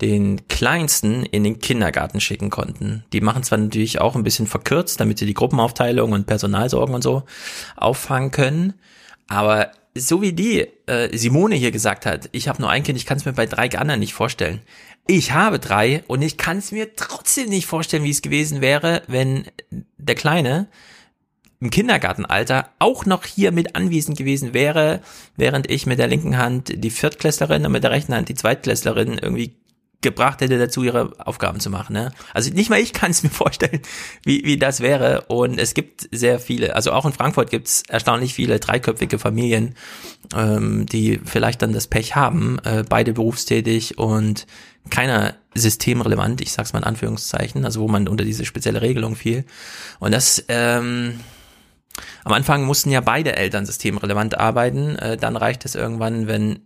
den 0.00 0.46
Kleinsten 0.48 1.24
in 1.24 1.44
den 1.44 1.58
Kindergarten 1.58 2.20
schicken 2.20 2.50
konnten. 2.50 3.04
Die 3.12 3.20
machen 3.20 3.42
zwar 3.42 3.58
natürlich 3.58 4.00
auch 4.00 4.14
ein 4.14 4.24
bisschen 4.24 4.46
verkürzt, 4.46 5.00
damit 5.00 5.18
sie 5.18 5.26
die 5.26 5.34
Gruppenaufteilung 5.34 6.12
und 6.12 6.26
Personalsorgen 6.26 6.94
und 6.94 7.02
so 7.02 7.22
auffangen 7.76 8.30
können, 8.30 8.74
aber 9.28 9.70
so 9.94 10.20
wie 10.20 10.32
die 10.32 10.66
äh, 10.86 11.16
Simone 11.16 11.54
hier 11.54 11.70
gesagt 11.70 12.04
hat, 12.04 12.28
ich 12.32 12.48
habe 12.48 12.60
nur 12.60 12.70
ein 12.70 12.82
Kind, 12.82 12.98
ich 12.98 13.06
kann 13.06 13.16
es 13.16 13.24
mir 13.24 13.32
bei 13.32 13.46
drei 13.46 13.70
anderen 13.70 14.00
nicht 14.00 14.12
vorstellen. 14.12 14.60
Ich 15.06 15.32
habe 15.32 15.58
drei 15.58 16.04
und 16.06 16.22
ich 16.22 16.36
kann 16.36 16.58
es 16.58 16.72
mir 16.72 16.94
trotzdem 16.96 17.48
nicht 17.48 17.66
vorstellen, 17.66 18.04
wie 18.04 18.10
es 18.10 18.22
gewesen 18.22 18.60
wäre, 18.60 19.02
wenn 19.06 19.46
der 19.96 20.16
Kleine 20.16 20.68
im 21.60 21.70
Kindergartenalter 21.70 22.70
auch 22.78 23.06
noch 23.06 23.24
hier 23.24 23.52
mit 23.52 23.76
anwesend 23.76 24.18
gewesen 24.18 24.52
wäre, 24.52 25.00
während 25.36 25.70
ich 25.70 25.86
mit 25.86 25.98
der 25.98 26.08
linken 26.08 26.36
Hand 26.36 26.72
die 26.74 26.90
Viertklässlerin 26.90 27.64
und 27.64 27.72
mit 27.72 27.82
der 27.82 27.92
rechten 27.92 28.14
Hand 28.14 28.28
die 28.28 28.34
Zweitklässlerin 28.34 29.18
irgendwie 29.18 29.56
gebracht 30.02 30.40
hätte 30.40 30.58
dazu, 30.58 30.82
ihre 30.82 31.12
Aufgaben 31.18 31.60
zu 31.60 31.70
machen. 31.70 31.94
Ne? 31.94 32.12
Also 32.32 32.52
nicht 32.52 32.70
mal 32.70 32.78
ich 32.78 32.92
kann 32.92 33.10
es 33.10 33.22
mir 33.22 33.30
vorstellen, 33.30 33.80
wie, 34.24 34.44
wie 34.44 34.58
das 34.58 34.80
wäre. 34.80 35.22
Und 35.28 35.58
es 35.58 35.74
gibt 35.74 36.08
sehr 36.12 36.38
viele, 36.38 36.74
also 36.74 36.92
auch 36.92 37.06
in 37.06 37.12
Frankfurt 37.12 37.50
gibt 37.50 37.68
es 37.68 37.82
erstaunlich 37.88 38.34
viele 38.34 38.60
dreiköpfige 38.60 39.18
Familien, 39.18 39.74
ähm, 40.34 40.86
die 40.86 41.20
vielleicht 41.24 41.62
dann 41.62 41.72
das 41.72 41.86
Pech 41.86 42.14
haben, 42.14 42.58
äh, 42.64 42.84
beide 42.88 43.12
berufstätig 43.12 43.98
und 43.98 44.46
keiner 44.90 45.34
systemrelevant, 45.54 46.40
ich 46.40 46.52
sag's 46.52 46.72
mal 46.72 46.80
in 46.80 46.84
Anführungszeichen, 46.84 47.64
also 47.64 47.80
wo 47.80 47.88
man 47.88 48.08
unter 48.08 48.24
diese 48.24 48.44
spezielle 48.44 48.82
Regelung 48.82 49.16
fiel. 49.16 49.44
Und 49.98 50.12
das, 50.12 50.44
ähm, 50.48 51.20
am 52.24 52.32
Anfang 52.32 52.64
mussten 52.64 52.90
ja 52.90 53.00
beide 53.00 53.36
Eltern 53.36 53.66
systemrelevant 53.66 54.38
arbeiten, 54.38 54.96
äh, 54.96 55.16
dann 55.16 55.36
reicht 55.36 55.64
es 55.64 55.74
irgendwann, 55.74 56.26
wenn 56.26 56.60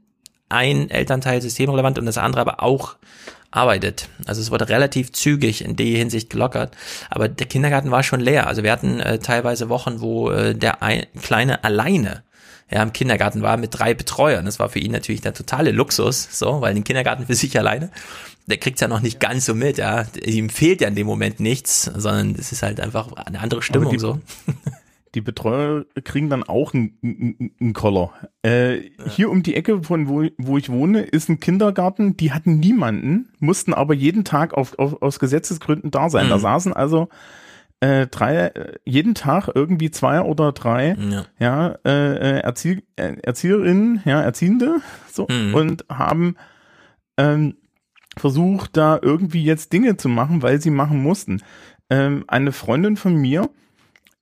ein 0.51 0.91
Elternteil 0.91 1.41
systemrelevant 1.41 1.99
und 1.99 2.07
das 2.07 2.19
andere 2.19 2.43
aber 2.43 2.63
auch 2.63 2.97
arbeitet. 3.51 4.09
Also 4.27 4.41
es 4.41 4.51
wurde 4.51 4.69
relativ 4.69 5.13
zügig 5.13 5.65
in 5.65 5.75
die 5.75 5.97
Hinsicht 5.97 6.31
gelockert. 6.31 6.77
Aber 7.09 7.29
der 7.29 7.47
Kindergarten 7.47 7.91
war 7.91 8.03
schon 8.03 8.21
leer. 8.21 8.47
Also 8.47 8.63
wir 8.63 8.71
hatten 8.71 9.01
äh, 9.01 9.19
teilweise 9.19 9.69
Wochen, 9.69 10.01
wo 10.01 10.31
äh, 10.31 10.55
der 10.55 10.83
ein, 10.83 11.07
Kleine 11.21 11.65
alleine 11.65 12.23
ja, 12.71 12.83
im 12.85 12.93
Kindergarten 12.93 13.43
war 13.43 13.57
mit 13.57 13.77
drei 13.77 13.95
Betreuern. 13.95 14.45
Das 14.45 14.61
war 14.61 14.69
für 14.69 14.79
ihn 14.79 14.93
natürlich 14.93 15.21
der 15.23 15.35
totale 15.35 15.73
Luxus, 15.73 16.29
so, 16.31 16.61
weil 16.61 16.75
den 16.75 16.85
Kindergarten 16.85 17.27
für 17.27 17.35
sich 17.35 17.59
alleine, 17.59 17.91
der 18.47 18.59
kriegt's 18.59 18.81
ja 18.81 18.87
noch 18.87 19.01
nicht 19.01 19.19
ganz 19.19 19.45
so 19.47 19.55
mit, 19.57 19.79
ja. 19.79 20.07
Ihm 20.25 20.49
fehlt 20.51 20.81
ja 20.81 20.87
in 20.87 20.95
dem 20.95 21.09
Moment 21.09 21.41
nichts, 21.41 21.91
sondern 21.97 22.37
es 22.39 22.53
ist 22.53 22.63
halt 22.63 22.79
einfach 22.79 23.13
eine 23.15 23.41
andere 23.41 23.63
Stimmung 23.63 23.91
die- 23.93 23.99
so. 23.99 24.21
Die 25.15 25.21
Betreuer 25.21 25.85
kriegen 26.05 26.31
dann 26.31 26.45
auch 26.45 26.73
einen, 26.73 27.51
einen, 27.61 27.73
Koller. 27.73 28.13
Äh, 28.43 28.79
Hier 29.09 29.29
um 29.31 29.43
die 29.43 29.57
Ecke 29.57 29.83
von 29.83 30.09
wo, 30.09 30.25
wo 30.39 30.57
ich 30.57 30.71
wohne, 30.71 31.03
ist 31.03 31.29
ein 31.29 31.41
Kindergarten, 31.41 32.17
die 32.17 32.33
hatten 32.33 32.61
niemanden, 32.61 33.33
mussten 33.41 33.75
aber 33.75 33.93
jeden 33.95 34.25
Tag 34.25 34.55
auf, 34.55 34.79
auf, 34.79 35.03
aus 35.03 35.19
Gesetzesgründen 35.19 35.91
da 35.91 36.11
sein. 36.11 36.29
Da 36.29 36.37
Mhm. 36.37 36.41
saßen 36.43 36.73
also 36.73 37.09
äh, 37.81 38.07
drei, 38.07 38.37
äh, 38.37 38.75
jeden 38.85 39.15
Tag 39.15 39.49
irgendwie 39.55 39.91
zwei 39.91 40.21
oder 40.21 40.53
drei 40.53 40.97
Ja. 41.11 41.25
ja, 41.39 41.79
äh, 41.85 42.39
äh, 42.39 42.41
Erzie 42.43 42.85
äh, 42.97 43.17
Erzieherinnen, 43.23 44.03
ja, 44.05 44.21
Erziehende, 44.21 44.77
so, 45.11 45.27
Mhm. 45.29 45.55
und 45.55 45.85
haben 45.89 46.37
ähm, 47.17 47.57
versucht, 48.17 48.77
da 48.77 48.99
irgendwie 49.01 49.45
jetzt 49.45 49.73
Dinge 49.73 49.97
zu 49.97 50.09
machen, 50.09 50.43
weil 50.43 50.61
sie 50.61 50.71
machen 50.71 51.03
mussten. 51.03 51.43
Ähm, 51.91 52.25
eine 52.29 52.53
Freundin 52.53 52.97
von 52.97 53.15
mir, 53.17 53.51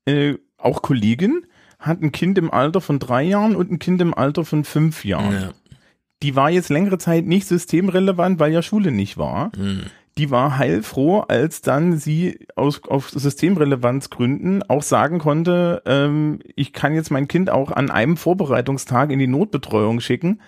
äh, 0.06 0.34
auch 0.58 0.82
Kollegin, 0.82 1.46
hat 1.78 2.02
ein 2.02 2.12
Kind 2.12 2.38
im 2.38 2.50
Alter 2.50 2.80
von 2.80 2.98
drei 2.98 3.22
Jahren 3.22 3.56
und 3.56 3.70
ein 3.70 3.78
Kind 3.78 4.00
im 4.00 4.14
Alter 4.14 4.44
von 4.44 4.64
fünf 4.64 5.04
Jahren. 5.04 5.32
Ja. 5.32 5.50
Die 6.22 6.34
war 6.34 6.50
jetzt 6.50 6.68
längere 6.68 6.98
Zeit 6.98 7.26
nicht 7.26 7.46
systemrelevant, 7.46 8.40
weil 8.40 8.52
ja 8.52 8.62
Schule 8.62 8.90
nicht 8.90 9.16
war. 9.16 9.52
Mhm. 9.56 9.84
Die 10.18 10.32
war 10.32 10.58
heilfroh, 10.58 11.20
als 11.20 11.60
dann 11.60 11.96
sie 11.96 12.48
aus 12.56 12.82
auf 12.88 13.08
Systemrelevanzgründen 13.10 14.68
auch 14.68 14.82
sagen 14.82 15.20
konnte, 15.20 15.80
ähm, 15.86 16.40
ich 16.56 16.72
kann 16.72 16.92
jetzt 16.92 17.12
mein 17.12 17.28
Kind 17.28 17.50
auch 17.50 17.70
an 17.70 17.88
einem 17.88 18.16
Vorbereitungstag 18.16 19.12
in 19.12 19.20
die 19.20 19.28
Notbetreuung 19.28 20.00
schicken, 20.00 20.40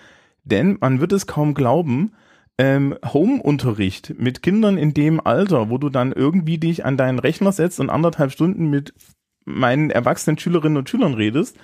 denn 0.43 0.77
man 0.81 0.99
wird 0.99 1.13
es 1.13 1.25
kaum 1.25 1.53
glauben, 1.53 2.11
ähm, 2.57 2.97
Home-Unterricht 3.05 4.15
mit 4.17 4.43
Kindern 4.43 4.77
in 4.77 4.93
dem 4.93 5.25
Alter, 5.25 5.69
wo 5.69 5.77
du 5.77 5.87
dann 5.87 6.11
irgendwie 6.11 6.57
dich 6.57 6.83
an 6.83 6.97
deinen 6.97 7.19
Rechner 7.19 7.53
setzt 7.53 7.79
und 7.79 7.89
anderthalb 7.89 8.33
Stunden 8.33 8.69
mit 8.69 8.93
meinen 9.51 9.89
erwachsenen 9.89 10.37
Schülerinnen 10.37 10.77
und 10.77 10.89
Schülern 10.89 11.13
redest, 11.13 11.57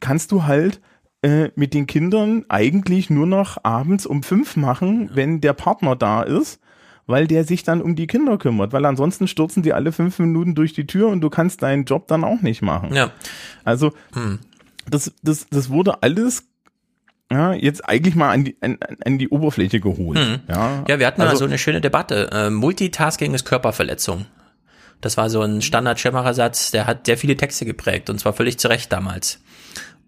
kannst 0.00 0.32
du 0.32 0.44
halt 0.44 0.80
äh, 1.22 1.50
mit 1.56 1.74
den 1.74 1.86
Kindern 1.86 2.44
eigentlich 2.48 3.10
nur 3.10 3.26
noch 3.26 3.58
abends 3.64 4.06
um 4.06 4.22
fünf 4.22 4.56
machen, 4.56 5.10
wenn 5.12 5.40
der 5.40 5.52
Partner 5.52 5.96
da 5.96 6.22
ist, 6.22 6.60
weil 7.06 7.26
der 7.26 7.44
sich 7.44 7.62
dann 7.62 7.80
um 7.82 7.96
die 7.96 8.06
Kinder 8.06 8.38
kümmert, 8.38 8.72
weil 8.72 8.84
ansonsten 8.84 9.26
stürzen 9.26 9.62
die 9.62 9.72
alle 9.72 9.92
fünf 9.92 10.18
Minuten 10.18 10.54
durch 10.54 10.74
die 10.74 10.86
Tür 10.86 11.08
und 11.08 11.20
du 11.20 11.30
kannst 11.30 11.62
deinen 11.62 11.84
Job 11.84 12.06
dann 12.06 12.22
auch 12.22 12.42
nicht 12.42 12.62
machen. 12.62 12.94
Ja. 12.94 13.10
Also 13.64 13.92
Hm. 14.12 14.38
das, 14.88 15.12
das, 15.22 15.46
das 15.50 15.70
wurde 15.70 16.02
alles 16.02 16.44
ja, 17.30 17.52
jetzt 17.52 17.86
eigentlich 17.86 18.14
mal 18.14 18.30
an 18.30 18.44
die, 18.44 18.56
an, 18.62 18.78
an 19.04 19.18
die 19.18 19.28
Oberfläche 19.28 19.80
geholt. 19.80 20.18
Mhm. 20.18 20.40
Ja, 20.48 20.84
Ja, 20.88 20.98
wir 20.98 21.06
hatten 21.06 21.20
also, 21.20 21.32
also, 21.32 21.44
so 21.44 21.44
eine 21.44 21.58
schöne 21.58 21.80
Debatte. 21.82 22.30
Äh, 22.32 22.50
Multitasking 22.50 23.34
ist 23.34 23.44
Körperverletzung. 23.44 24.24
Das 25.00 25.16
war 25.16 25.30
so 25.30 25.42
ein 25.42 25.62
Standard-Schemmerer-Satz, 25.62 26.70
der 26.70 26.86
hat 26.86 27.06
sehr 27.06 27.18
viele 27.18 27.36
Texte 27.36 27.64
geprägt 27.64 28.10
und 28.10 28.18
zwar 28.18 28.32
völlig 28.32 28.58
zu 28.58 28.68
Recht 28.68 28.92
damals. 28.92 29.40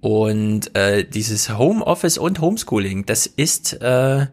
Und 0.01 0.75
äh, 0.75 1.05
dieses 1.05 1.57
Homeoffice 1.57 2.19
und 2.19 2.41
Homeschooling, 2.41 3.07
das 3.07 3.27
ist 3.27 3.81
äh, 3.83 4.27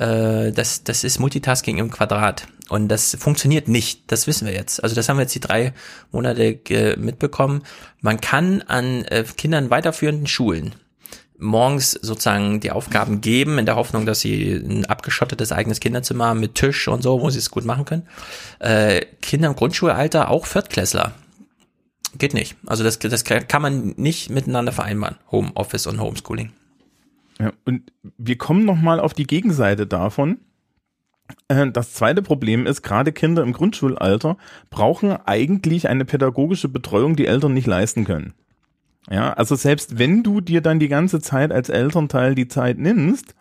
äh, 0.00 0.50
das, 0.52 0.82
das 0.82 1.04
ist 1.04 1.18
Multitasking 1.18 1.78
im 1.78 1.90
Quadrat. 1.90 2.46
Und 2.68 2.88
das 2.88 3.16
funktioniert 3.20 3.68
nicht. 3.68 4.10
Das 4.10 4.26
wissen 4.26 4.46
wir 4.46 4.54
jetzt. 4.54 4.82
Also 4.82 4.94
das 4.94 5.08
haben 5.08 5.18
wir 5.18 5.22
jetzt 5.22 5.34
die 5.34 5.40
drei 5.40 5.74
Monate 6.10 6.60
äh, 6.70 6.96
mitbekommen. 6.96 7.62
Man 8.00 8.20
kann 8.20 8.62
an 8.62 9.04
äh, 9.04 9.24
Kindern 9.36 9.70
weiterführenden 9.70 10.26
Schulen 10.26 10.74
morgens 11.40 11.92
sozusagen 11.92 12.60
die 12.60 12.70
Aufgaben 12.70 13.20
geben, 13.20 13.58
in 13.58 13.66
der 13.66 13.76
Hoffnung, 13.76 14.06
dass 14.06 14.20
sie 14.20 14.52
ein 14.52 14.84
abgeschottetes 14.86 15.52
eigenes 15.52 15.80
Kinderzimmer 15.80 16.26
haben 16.26 16.40
mit 16.40 16.54
Tisch 16.54 16.86
und 16.88 17.02
so, 17.02 17.20
wo 17.20 17.30
sie 17.30 17.38
es 17.38 17.50
gut 17.50 17.64
machen 17.64 17.84
können. 17.84 18.06
Äh, 18.58 19.06
Kinder 19.22 19.48
im 19.48 19.56
Grundschulalter, 19.56 20.30
auch 20.30 20.46
Viertklässler. 20.46 21.12
Geht 22.18 22.34
nicht. 22.34 22.56
Also 22.66 22.84
das, 22.84 22.98
das 22.98 23.24
kann 23.24 23.62
man 23.62 23.94
nicht 23.96 24.30
miteinander 24.30 24.72
vereinbaren. 24.72 25.16
Homeoffice 25.30 25.86
und 25.86 26.00
Homeschooling. 26.00 26.52
Ja, 27.38 27.52
und 27.64 27.90
wir 28.18 28.36
kommen 28.36 28.64
nochmal 28.64 29.00
auf 29.00 29.14
die 29.14 29.26
Gegenseite 29.26 29.86
davon. 29.86 30.38
Äh, 31.48 31.70
Das 31.70 31.94
zweite 31.94 32.22
Problem 32.22 32.66
ist, 32.66 32.82
gerade 32.82 33.12
Kinder 33.12 33.42
im 33.42 33.52
Grundschulalter 33.52 34.36
brauchen 34.68 35.12
eigentlich 35.24 35.88
eine 35.88 36.04
pädagogische 36.04 36.68
Betreuung, 36.68 37.16
die 37.16 37.26
Eltern 37.26 37.54
nicht 37.54 37.66
leisten 37.66 38.04
können. 38.04 38.34
Ja, 39.08 39.32
also 39.32 39.54
selbst 39.54 39.98
wenn 39.98 40.22
du 40.22 40.40
dir 40.40 40.60
dann 40.60 40.78
die 40.78 40.88
ganze 40.88 41.20
Zeit 41.20 41.52
als 41.52 41.68
Elternteil 41.68 42.34
die 42.34 42.48
Zeit 42.48 42.78
nimmst, 42.78 43.34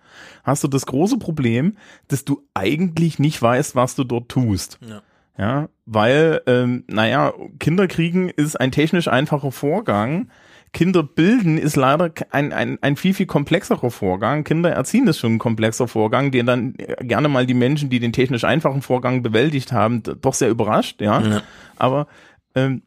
hast 0.43 0.63
du 0.63 0.67
das 0.67 0.85
große 0.85 1.17
Problem, 1.17 1.75
dass 2.07 2.25
du 2.25 2.43
eigentlich 2.53 3.19
nicht 3.19 3.41
weißt, 3.41 3.75
was 3.75 3.95
du 3.95 4.03
dort 4.03 4.29
tust. 4.29 4.79
Ja. 4.87 5.01
Ja, 5.37 5.69
weil, 5.85 6.41
ähm, 6.47 6.83
naja, 6.87 7.31
Kinder 7.59 7.87
kriegen 7.87 8.27
ist 8.27 8.59
ein 8.59 8.73
technisch 8.73 9.07
einfacher 9.07 9.53
Vorgang. 9.53 10.29
Kinder 10.73 11.01
bilden 11.01 11.57
ist 11.57 11.77
leider 11.77 12.11
ein, 12.31 12.51
ein, 12.51 12.77
ein 12.81 12.97
viel, 12.97 13.13
viel 13.13 13.25
komplexerer 13.25 13.89
Vorgang. 13.89 14.43
Kinder 14.43 14.71
erziehen 14.71 15.07
ist 15.07 15.17
schon 15.19 15.35
ein 15.35 15.39
komplexer 15.39 15.87
Vorgang, 15.87 16.31
den 16.31 16.45
dann 16.45 16.73
gerne 16.99 17.29
mal 17.29 17.45
die 17.45 17.53
Menschen, 17.53 17.89
die 17.89 18.01
den 18.01 18.11
technisch 18.11 18.43
einfachen 18.43 18.81
Vorgang 18.81 19.23
bewältigt 19.23 19.71
haben, 19.71 20.03
doch 20.03 20.33
sehr 20.33 20.49
überrascht, 20.49 20.99
ja. 20.99 21.21
Ja. 21.21 21.41
Aber 21.77 22.07
ähm, 22.53 22.81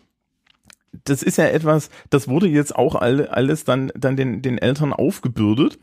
das 1.04 1.22
ist 1.22 1.38
ja 1.38 1.46
etwas, 1.46 1.90
das 2.10 2.28
wurde 2.28 2.48
jetzt 2.48 2.74
auch 2.76 2.94
alle, 2.94 3.32
alles 3.32 3.64
dann, 3.64 3.90
dann 3.96 4.16
den, 4.16 4.42
den 4.42 4.58
Eltern 4.58 4.92
aufgebürdet. 4.92 5.78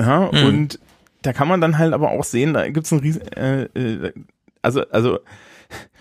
Ja, 0.00 0.30
Mhm. 0.32 0.46
und 0.46 0.78
da 1.22 1.32
kann 1.32 1.48
man 1.48 1.60
dann 1.60 1.78
halt 1.78 1.92
aber 1.92 2.10
auch 2.10 2.24
sehen, 2.24 2.54
da 2.54 2.68
gibt's 2.70 2.92
ein 2.92 3.00
riesen, 3.00 3.22
äh, 3.32 3.62
äh, 3.64 4.12
also, 4.62 4.82
also, 4.90 5.18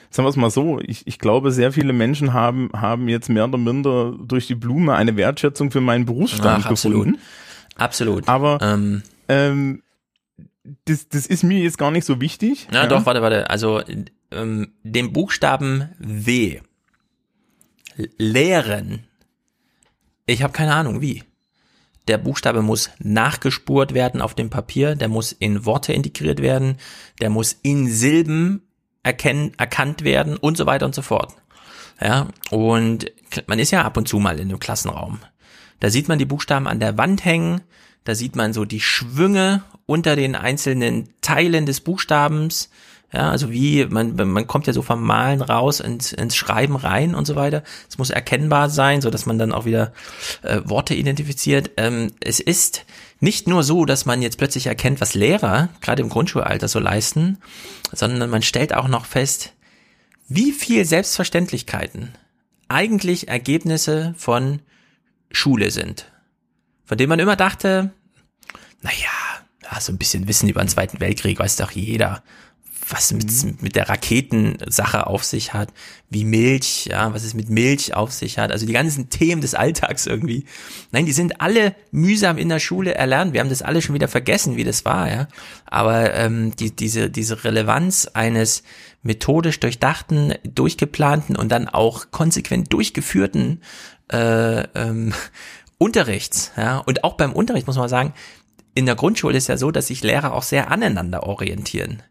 sagen 0.09 0.25
wir 0.25 0.29
es 0.29 0.35
mal 0.35 0.49
so, 0.49 0.79
ich, 0.79 1.05
ich 1.07 1.19
glaube, 1.19 1.51
sehr 1.51 1.71
viele 1.71 1.93
Menschen 1.93 2.33
haben, 2.33 2.69
haben 2.75 3.07
jetzt 3.07 3.29
mehr 3.29 3.45
oder 3.45 3.57
minder 3.57 4.15
durch 4.19 4.47
die 4.47 4.55
Blume 4.55 4.95
eine 4.95 5.15
Wertschätzung 5.15 5.71
für 5.71 5.81
meinen 5.81 6.05
Berufsstand 6.05 6.65
Ach, 6.65 6.69
absolut. 6.71 7.05
gefunden. 7.05 7.21
Absolut. 7.75 8.27
Aber 8.27 8.57
ähm, 8.61 9.03
ähm, 9.27 9.83
das, 10.85 11.07
das 11.09 11.27
ist 11.27 11.43
mir 11.43 11.59
jetzt 11.59 11.77
gar 11.77 11.91
nicht 11.91 12.05
so 12.05 12.19
wichtig. 12.21 12.67
Ja, 12.71 12.87
doch, 12.87 13.05
warte, 13.05 13.21
warte. 13.21 13.49
Also 13.49 13.81
ähm, 14.31 14.69
den 14.83 15.13
Buchstaben 15.13 15.89
W 15.99 16.59
l- 17.97 18.09
lehren. 18.17 19.03
Ich 20.25 20.43
habe 20.43 20.53
keine 20.53 20.73
Ahnung 20.73 21.01
wie. 21.01 21.23
Der 22.07 22.17
Buchstabe 22.17 22.61
muss 22.61 22.89
nachgespurt 22.99 23.93
werden 23.93 24.21
auf 24.21 24.33
dem 24.33 24.49
Papier, 24.49 24.95
der 24.95 25.09
muss 25.09 25.33
in 25.33 25.65
Worte 25.65 25.91
integriert 25.91 26.41
werden, 26.41 26.77
der 27.21 27.29
muss 27.29 27.57
in 27.63 27.89
Silben 27.89 28.61
erkennen, 29.03 29.51
erkannt 29.57 30.03
werden 30.03 30.37
und 30.37 30.57
so 30.57 30.65
weiter 30.65 30.85
und 30.85 30.95
so 30.95 31.01
fort. 31.01 31.35
Ja, 32.01 32.27
und 32.51 33.11
man 33.47 33.59
ist 33.59 33.71
ja 33.71 33.83
ab 33.83 33.97
und 33.97 34.07
zu 34.07 34.19
mal 34.19 34.39
in 34.39 34.49
einem 34.49 34.59
Klassenraum. 34.59 35.19
Da 35.79 35.89
sieht 35.89 36.07
man 36.07 36.19
die 36.19 36.25
Buchstaben 36.25 36.67
an 36.67 36.79
der 36.79 36.97
Wand 36.97 37.25
hängen, 37.25 37.61
da 38.03 38.15
sieht 38.15 38.35
man 38.35 38.53
so 38.53 38.63
die 38.63 38.79
Schwünge 38.79 39.63
unter 39.85 40.15
den 40.15 40.35
einzelnen 40.35 41.09
Teilen 41.21 41.65
des 41.65 41.81
Buchstabens. 41.81 42.69
Ja, 43.13 43.31
also 43.31 43.51
wie, 43.51 43.85
man, 43.85 44.15
man 44.15 44.47
kommt 44.47 44.67
ja 44.67 44.73
so 44.73 44.81
vom 44.81 45.01
Malen 45.01 45.41
raus 45.41 45.79
ins, 45.79 46.11
ins 46.11 46.35
Schreiben 46.35 46.75
rein 46.75 47.15
und 47.15 47.25
so 47.25 47.37
weiter. 47.37 47.63
Es 47.87 47.97
muss 47.97 48.09
erkennbar 48.09 48.69
sein, 48.69 49.01
so 49.01 49.09
dass 49.09 49.25
man 49.25 49.39
dann 49.39 49.53
auch 49.53 49.63
wieder 49.63 49.93
äh, 50.41 50.59
Worte 50.65 50.93
identifiziert. 50.93 51.71
Ähm, 51.77 52.11
es 52.19 52.41
ist 52.41 52.85
nicht 53.21 53.47
nur 53.47 53.63
so, 53.63 53.85
dass 53.85 54.05
man 54.05 54.21
jetzt 54.21 54.37
plötzlich 54.37 54.67
erkennt, 54.67 54.99
was 54.99 55.13
Lehrer 55.13 55.69
gerade 55.79 56.01
im 56.01 56.09
Grundschulalter 56.09 56.67
so 56.67 56.79
leisten, 56.79 57.37
sondern 57.93 58.29
man 58.29 58.41
stellt 58.41 58.75
auch 58.75 58.89
noch 58.89 59.05
fest, 59.05 59.53
wie 60.27 60.51
viel 60.51 60.83
Selbstverständlichkeiten 60.83 62.09
eigentlich 62.67 63.29
Ergebnisse 63.29 64.13
von 64.17 64.61
Schule 65.31 65.71
sind. 65.71 66.11
Von 66.83 66.97
dem 66.97 67.07
man 67.09 67.19
immer 67.19 67.37
dachte, 67.37 67.91
naja, 68.81 68.97
ja, 69.63 69.79
so 69.81 69.91
ein 69.91 69.97
bisschen 69.97 70.27
Wissen 70.27 70.49
über 70.49 70.61
den 70.61 70.69
Zweiten 70.69 70.99
Weltkrieg 70.99 71.39
weiß 71.39 71.55
doch 71.57 71.71
jeder. 71.71 72.23
Was 72.89 73.11
mit, 73.11 73.61
mit 73.61 73.75
der 73.75 73.89
Raketensache 73.89 75.07
auf 75.07 75.23
sich 75.23 75.53
hat, 75.53 75.73
wie 76.09 76.23
Milch, 76.23 76.85
ja, 76.85 77.13
was 77.13 77.23
es 77.23 77.33
mit 77.33 77.49
Milch 77.49 77.93
auf 77.93 78.13
sich 78.13 78.37
hat, 78.37 78.51
also 78.51 78.65
die 78.65 78.73
ganzen 78.73 79.09
Themen 79.09 79.41
des 79.41 79.55
Alltags 79.55 80.05
irgendwie. 80.05 80.45
Nein, 80.91 81.05
die 81.05 81.11
sind 81.11 81.41
alle 81.41 81.75
mühsam 81.91 82.37
in 82.37 82.47
der 82.47 82.59
Schule 82.59 82.95
erlernt. 82.95 83.33
Wir 83.33 83.41
haben 83.41 83.49
das 83.49 83.61
alle 83.61 83.81
schon 83.81 83.95
wieder 83.95 84.07
vergessen, 84.07 84.55
wie 84.55 84.63
das 84.63 84.85
war, 84.85 85.11
ja. 85.11 85.27
Aber 85.65 86.13
ähm, 86.13 86.55
die, 86.55 86.75
diese, 86.75 87.09
diese 87.09 87.43
Relevanz 87.43 88.07
eines 88.13 88.63
methodisch 89.03 89.59
durchdachten, 89.59 90.35
durchgeplanten 90.43 91.35
und 91.35 91.51
dann 91.51 91.67
auch 91.67 92.11
konsequent 92.11 92.71
durchgeführten 92.71 93.61
äh, 94.11 94.61
ähm, 94.75 95.13
Unterrichts, 95.79 96.51
ja, 96.57 96.79
und 96.79 97.03
auch 97.03 97.17
beim 97.17 97.33
Unterricht 97.33 97.67
muss 97.67 97.77
man 97.77 97.89
sagen, 97.89 98.13
in 98.73 98.85
der 98.85 98.95
Grundschule 98.95 99.37
ist 99.37 99.47
ja 99.47 99.57
so, 99.57 99.71
dass 99.71 99.87
sich 99.87 100.03
Lehrer 100.03 100.33
auch 100.33 100.43
sehr 100.43 100.71
aneinander 100.71 101.23
orientieren. 101.23 102.03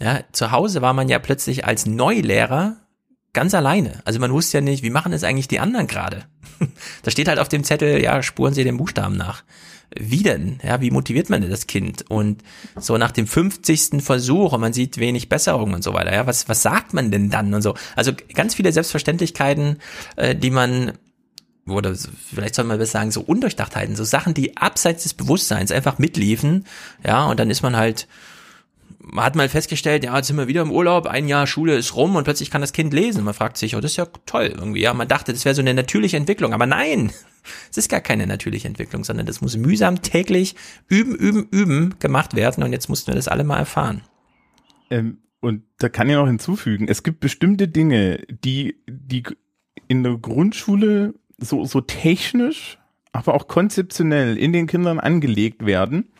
Ja, 0.00 0.20
zu 0.32 0.50
Hause 0.50 0.82
war 0.82 0.94
man 0.94 1.08
ja 1.08 1.18
plötzlich 1.18 1.66
als 1.66 1.86
Neulehrer 1.86 2.76
ganz 3.32 3.54
alleine. 3.54 4.00
Also 4.04 4.18
man 4.18 4.32
wusste 4.32 4.58
ja 4.58 4.60
nicht, 4.62 4.82
wie 4.82 4.90
machen 4.90 5.12
es 5.12 5.24
eigentlich 5.24 5.48
die 5.48 5.60
anderen 5.60 5.86
gerade? 5.86 6.24
da 7.02 7.10
steht 7.10 7.28
halt 7.28 7.38
auf 7.38 7.48
dem 7.48 7.64
Zettel, 7.64 8.02
ja, 8.02 8.22
spuren 8.22 8.54
Sie 8.54 8.64
den 8.64 8.76
Buchstaben 8.76 9.16
nach. 9.16 9.44
Wie 9.98 10.22
denn? 10.22 10.60
Ja, 10.62 10.80
wie 10.80 10.90
motiviert 10.90 11.30
man 11.30 11.42
denn 11.42 11.50
das 11.50 11.66
Kind? 11.66 12.08
Und 12.08 12.42
so 12.76 12.96
nach 12.96 13.10
dem 13.10 13.26
50. 13.26 14.02
Versuch 14.02 14.52
und 14.52 14.60
man 14.60 14.72
sieht 14.72 14.98
wenig 14.98 15.28
Besserung 15.28 15.74
und 15.74 15.82
so 15.82 15.94
weiter. 15.94 16.12
Ja, 16.12 16.26
was, 16.26 16.48
was 16.48 16.62
sagt 16.62 16.94
man 16.94 17.10
denn 17.10 17.30
dann 17.30 17.52
und 17.52 17.62
so? 17.62 17.74
Also 17.96 18.12
ganz 18.34 18.54
viele 18.54 18.72
Selbstverständlichkeiten, 18.72 19.78
äh, 20.16 20.36
die 20.36 20.50
man 20.50 20.92
oder 21.66 21.94
vielleicht 21.94 22.54
soll 22.54 22.64
man 22.64 22.78
besser 22.78 22.92
sagen, 22.92 23.10
so 23.10 23.20
Undurchdachtheiten, 23.20 23.94
so 23.94 24.02
Sachen, 24.02 24.34
die 24.34 24.56
abseits 24.56 25.04
des 25.04 25.14
Bewusstseins 25.14 25.70
einfach 25.70 25.98
mitliefen, 25.98 26.66
ja, 27.04 27.26
und 27.26 27.38
dann 27.38 27.50
ist 27.50 27.62
man 27.62 27.76
halt, 27.76 28.08
man 29.02 29.24
hat 29.24 29.34
mal 29.34 29.48
festgestellt, 29.48 30.04
ja, 30.04 30.16
jetzt 30.16 30.26
sind 30.26 30.36
wir 30.36 30.46
wieder 30.46 30.62
im 30.62 30.70
Urlaub, 30.70 31.06
ein 31.06 31.26
Jahr 31.26 31.46
Schule 31.46 31.76
ist 31.76 31.96
rum 31.96 32.16
und 32.16 32.24
plötzlich 32.24 32.50
kann 32.50 32.60
das 32.60 32.72
Kind 32.72 32.92
lesen. 32.92 33.24
Man 33.24 33.34
fragt 33.34 33.56
sich, 33.56 33.74
oh, 33.74 33.80
das 33.80 33.92
ist 33.92 33.96
ja 33.96 34.06
toll 34.26 34.52
irgendwie, 34.54 34.82
ja, 34.82 34.92
man 34.92 35.08
dachte, 35.08 35.32
das 35.32 35.44
wäre 35.44 35.54
so 35.54 35.62
eine 35.62 35.74
natürliche 35.74 36.16
Entwicklung, 36.16 36.52
aber 36.52 36.66
nein, 36.66 37.10
es 37.70 37.78
ist 37.78 37.88
gar 37.88 38.00
keine 38.00 38.26
natürliche 38.26 38.68
Entwicklung, 38.68 39.04
sondern 39.04 39.26
das 39.26 39.40
muss 39.40 39.56
mühsam 39.56 40.02
täglich 40.02 40.54
üben, 40.88 41.14
üben, 41.14 41.48
üben 41.50 41.94
gemacht 41.98 42.36
werden 42.36 42.62
und 42.62 42.72
jetzt 42.72 42.88
mussten 42.88 43.08
wir 43.08 43.14
das 43.14 43.28
alle 43.28 43.44
mal 43.44 43.58
erfahren. 43.58 44.02
Ähm, 44.90 45.18
und 45.40 45.62
da 45.78 45.88
kann 45.88 46.08
ich 46.10 46.16
noch 46.16 46.26
hinzufügen, 46.26 46.86
es 46.86 47.02
gibt 47.02 47.20
bestimmte 47.20 47.68
Dinge, 47.68 48.18
die, 48.28 48.76
die 48.86 49.22
in 49.88 50.02
der 50.02 50.18
Grundschule 50.18 51.14
so, 51.38 51.64
so 51.64 51.80
technisch, 51.80 52.78
aber 53.12 53.34
auch 53.34 53.48
konzeptionell 53.48 54.36
in 54.36 54.52
den 54.52 54.66
Kindern 54.66 55.00
angelegt 55.00 55.64
werden. 55.64 56.10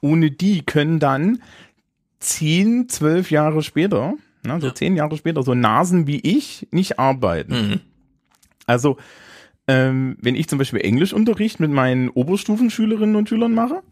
Ohne 0.00 0.30
die 0.30 0.62
können 0.62 0.98
dann 0.98 1.40
zehn, 2.24 2.88
zwölf 2.88 3.30
Jahre 3.30 3.62
später, 3.62 4.14
ne, 4.44 4.60
so 4.60 4.70
zehn 4.70 4.96
Jahre 4.96 5.16
später, 5.16 5.42
so 5.42 5.54
Nasen 5.54 6.06
wie 6.06 6.20
ich 6.20 6.66
nicht 6.70 6.98
arbeiten. 6.98 7.80
Also, 8.66 8.96
ähm, 9.66 10.16
wenn 10.20 10.34
ich 10.34 10.48
zum 10.48 10.58
Beispiel 10.58 10.80
Englischunterricht 10.80 11.60
mit 11.60 11.70
meinen 11.70 12.08
Oberstufenschülerinnen 12.08 13.16
und 13.16 13.28
Schülern 13.28 13.54
mache, 13.54 13.82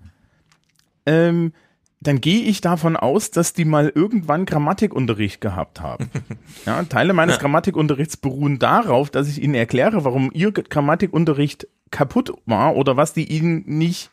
ähm, 1.07 1.53
dann 2.01 2.21
gehe 2.21 2.41
ich 2.43 2.61
davon 2.61 2.97
aus, 2.97 3.31
dass 3.31 3.53
die 3.53 3.65
mal 3.65 3.93
irgendwann 3.95 4.45
Grammatikunterricht 4.45 5.41
gehabt 5.41 5.81
haben. 5.81 6.11
Ja, 6.67 6.83
Teile 6.85 7.13
meines 7.13 7.41
Grammatikunterrichts 7.41 8.17
beruhen 8.17 8.61
darauf, 8.61 9.11
dass 9.11 9.29
ich 9.29 9.43
ihnen 9.43 9.55
erkläre, 9.55 10.05
warum 10.05 10.31
ihr 10.33 10.53
Grammatikunterricht 10.53 11.67
kaputt 11.91 12.33
war 12.47 12.77
oder 12.77 12.97
was 12.97 13.15
die 13.15 13.25
ihnen 13.25 13.65
nicht 13.67 14.11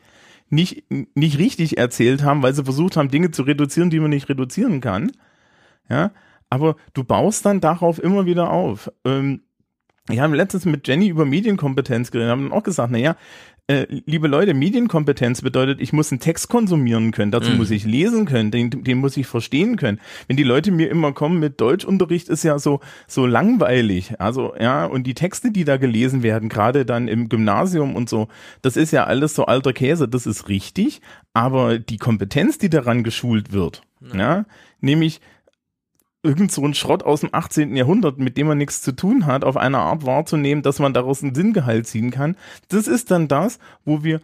nicht 0.49 0.85
nicht 1.15 1.37
richtig 1.37 1.77
erzählt 1.77 2.23
haben, 2.23 2.41
weil 2.41 2.53
sie 2.53 2.63
versucht 2.63 2.97
haben, 2.97 3.09
Dinge 3.09 3.31
zu 3.31 3.43
reduzieren, 3.43 3.89
die 3.89 3.99
man 3.99 4.09
nicht 4.09 4.29
reduzieren 4.29 4.81
kann. 4.81 5.11
Ja, 5.89 6.11
aber 6.49 6.75
du 6.93 7.03
baust 7.03 7.45
dann 7.45 7.61
darauf 7.61 8.01
immer 8.01 8.25
wieder 8.25 8.51
auf. 8.51 8.91
Ähm, 9.05 9.41
ich 10.09 10.19
habe 10.19 10.35
letztens 10.35 10.65
mit 10.65 10.87
Jenny 10.87 11.07
über 11.07 11.25
Medienkompetenz 11.25 12.09
geredet, 12.09 12.31
haben 12.31 12.51
auch 12.51 12.63
gesagt, 12.63 12.91
naja, 12.91 13.15
äh, 13.69 13.85
liebe 14.05 14.27
Leute, 14.27 14.55
Medienkompetenz 14.55 15.43
bedeutet, 15.43 15.79
ich 15.79 15.93
muss 15.93 16.11
einen 16.11 16.19
Text 16.19 16.49
konsumieren 16.49 17.11
können, 17.11 17.31
dazu 17.31 17.51
Mhm. 17.51 17.57
muss 17.57 17.69
ich 17.69 17.85
lesen 17.85 18.25
können, 18.25 18.49
den, 18.49 18.69
den 18.83 18.97
muss 18.97 19.15
ich 19.15 19.27
verstehen 19.27 19.75
können. 19.77 19.99
Wenn 20.27 20.37
die 20.37 20.43
Leute 20.43 20.71
mir 20.71 20.89
immer 20.89 21.13
kommen 21.13 21.39
mit 21.39 21.61
Deutschunterricht, 21.61 22.29
ist 22.29 22.43
ja 22.43 22.57
so, 22.57 22.79
so 23.07 23.27
langweilig. 23.27 24.19
Also, 24.19 24.53
ja, 24.59 24.85
und 24.85 25.03
die 25.05 25.13
Texte, 25.13 25.51
die 25.51 25.65
da 25.65 25.77
gelesen 25.77 26.23
werden, 26.23 26.49
gerade 26.49 26.83
dann 26.83 27.07
im 27.07 27.29
Gymnasium 27.29 27.95
und 27.95 28.09
so, 28.09 28.27
das 28.63 28.75
ist 28.75 28.91
ja 28.91 29.03
alles 29.03 29.35
so 29.35 29.45
alter 29.45 29.71
Käse, 29.71 30.07
das 30.07 30.25
ist 30.25 30.49
richtig, 30.49 31.01
aber 31.33 31.77
die 31.77 31.97
Kompetenz, 31.97 32.57
die 32.57 32.71
daran 32.71 33.03
geschult 33.03 33.51
wird, 33.53 33.83
ja, 34.15 34.45
nämlich 34.81 35.21
irgend 36.23 36.51
so 36.51 36.65
ein 36.65 36.73
Schrott 36.73 37.03
aus 37.03 37.21
dem 37.21 37.29
18. 37.31 37.75
Jahrhundert, 37.75 38.17
mit 38.17 38.37
dem 38.37 38.47
man 38.47 38.57
nichts 38.57 38.81
zu 38.81 38.91
tun 38.91 39.25
hat, 39.25 39.43
auf 39.43 39.57
eine 39.57 39.77
Art 39.77 40.05
wahrzunehmen, 40.05 40.63
dass 40.63 40.79
man 40.79 40.93
daraus 40.93 41.23
einen 41.23 41.35
Sinngehalt 41.35 41.87
ziehen 41.87 42.11
kann. 42.11 42.35
Das 42.67 42.87
ist 42.87 43.11
dann 43.11 43.27
das, 43.27 43.59
wo 43.85 44.03
wir 44.03 44.21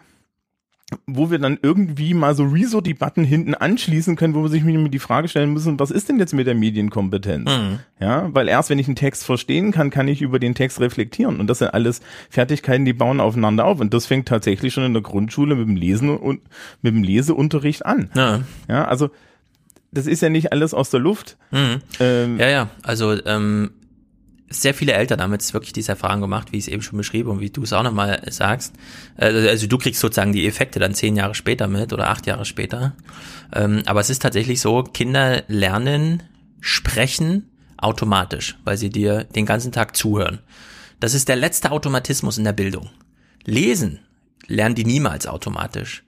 wo 1.07 1.32
wir 1.32 1.40
dann 1.40 1.57
irgendwie 1.61 2.14
mal 2.14 2.35
so 2.35 2.43
Rezo-Debatten 2.43 3.24
hinten 3.24 3.56
anschließen 3.56 4.15
können, 4.15 4.35
wo 4.35 4.43
wir 4.43 4.49
sich 4.49 4.64
mit 4.64 4.93
die 4.93 4.99
Frage 4.99 5.27
stellen 5.27 5.51
müssen, 5.51 5.80
was 5.80 5.90
ist 5.90 6.09
denn 6.09 6.19
jetzt 6.19 6.33
mit 6.33 6.45
der 6.45 6.53
Medienkompetenz? 6.53 7.49
Mhm. 7.49 7.80
Ja, 7.99 8.30
weil 8.33 8.48
erst 8.48 8.69
wenn 8.69 8.77
ich 8.77 8.88
einen 8.88 8.95
Text 8.95 9.25
verstehen 9.25 9.72
kann, 9.72 9.90
kann 9.90 10.07
ich 10.07 10.22
über 10.22 10.38
den 10.38 10.53
Text 10.53 10.80
reflektieren. 10.80 11.40
Und 11.40 11.48
das 11.48 11.59
sind 11.59 11.74
alles 11.74 12.01
Fertigkeiten, 12.30 12.85
die 12.85 12.93
bauen 12.93 13.19
aufeinander 13.19 13.65
auf. 13.65 13.80
Und 13.80 13.95
das 13.95 14.06
fängt 14.06 14.27
tatsächlich 14.27 14.74
schon 14.74 14.83
in 14.83 14.93
der 14.93 15.01
Grundschule 15.01 15.56
mit 15.56 15.67
dem 15.67 15.75
Lesen 15.75 16.15
und 16.15 16.41
mit 16.83 16.93
dem 16.93 17.01
Leseunterricht 17.01 17.83
an. 17.83 18.11
Ja. 18.14 18.41
Ja, 18.69 18.85
also 18.85 19.09
das 19.95 20.06
ist 20.06 20.22
ja 20.22 20.30
nicht 20.30 20.51
alles 20.51 20.74
aus 20.74 20.90
der 20.91 20.99
Luft. 20.99 21.38
Mhm. 21.51 21.82
Ähm, 21.99 22.40
Ja, 22.40 22.49
ja, 22.49 22.69
also 22.83 23.17
ähm, 23.25 23.72
sehr 24.49 24.74
viele 24.74 24.93
Eltern 24.93 25.22
haben 25.22 25.32
jetzt 25.33 25.53
wirklich 25.53 25.74
diese 25.74 25.93
Erfahrung 25.93 26.22
gemacht, 26.22 26.51
wie 26.51 26.57
ich 26.57 26.65
es 26.65 26.67
eben 26.67 26.82
schon 26.82 26.98
beschrieben 26.98 27.30
und 27.30 27.40
wie 27.40 27.49
du 27.49 27.64
es 27.64 27.74
auch 27.74 27.83
nochmal 27.83 28.22
sagst. 28.30 28.75
Äh, 29.17 29.49
Also 29.49 29.67
du 29.67 29.77
kriegst 29.77 30.01
sozusagen 30.01 30.33
die 30.33 30.45
Effekte 30.48 30.80
dann 30.80 30.93
zehn 30.93 31.15
Jahre 31.15 31.33
später 31.33 31.67
mit 31.67 31.93
oder 31.93 32.09
acht 32.09 32.27
Jahre 32.27 32.45
später. 32.45 32.95
Ähm, 33.53 33.82
aber 33.85 34.01
es 34.01 34.09
ist 34.09 34.22
tatsächlich 34.22 34.61
so, 34.61 34.83
Kinder 34.83 35.43
lernen 35.48 36.24
sprechen 36.61 37.49
automatisch, 37.77 38.57
weil 38.64 38.77
sie 38.77 38.90
dir 38.90 39.24
den 39.24 39.45
ganzen 39.45 39.72
Tag 39.72 39.95
zuhören. 39.95 40.40
Das 40.99 41.14
ist 41.14 41.27
der 41.27 41.35
letzte 41.35 41.72
Automatismus 41.72 42.38
in 42.38 42.43
der 42.43 42.53
Bildung. 42.53 42.90
Lesen 43.45 43.99
lernen 44.48 44.75
die 44.75 44.85
niemals 44.85 45.27
automatisch 45.27 46.03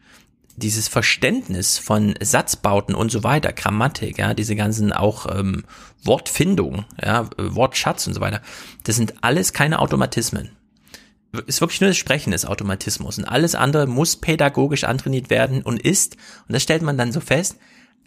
dieses 0.57 0.87
Verständnis 0.87 1.77
von 1.77 2.15
Satzbauten 2.19 2.95
und 2.95 3.11
so 3.11 3.23
weiter, 3.23 3.53
Grammatik, 3.53 4.17
ja, 4.17 4.33
diese 4.33 4.55
ganzen 4.55 4.91
auch 4.91 5.27
ähm, 5.33 5.63
Wortfindung, 6.03 6.85
ja, 7.01 7.29
Wortschatz 7.37 8.07
und 8.07 8.15
so 8.15 8.21
weiter, 8.21 8.41
das 8.83 8.95
sind 8.95 9.23
alles 9.23 9.53
keine 9.53 9.79
Automatismen. 9.79 10.49
Ist 11.45 11.61
wirklich 11.61 11.79
nur 11.79 11.91
das 11.91 11.97
Sprechen 11.97 12.33
ist 12.33 12.45
Automatismus 12.45 13.19
und 13.19 13.25
alles 13.25 13.53
andere 13.53 13.85
muss 13.85 14.15
pädagogisch 14.15 14.83
antrainiert 14.83 15.29
werden 15.29 15.61
und 15.61 15.79
ist, 15.79 16.17
und 16.47 16.53
das 16.53 16.63
stellt 16.63 16.81
man 16.81 16.97
dann 16.97 17.11
so 17.11 17.19
fest, 17.19 17.57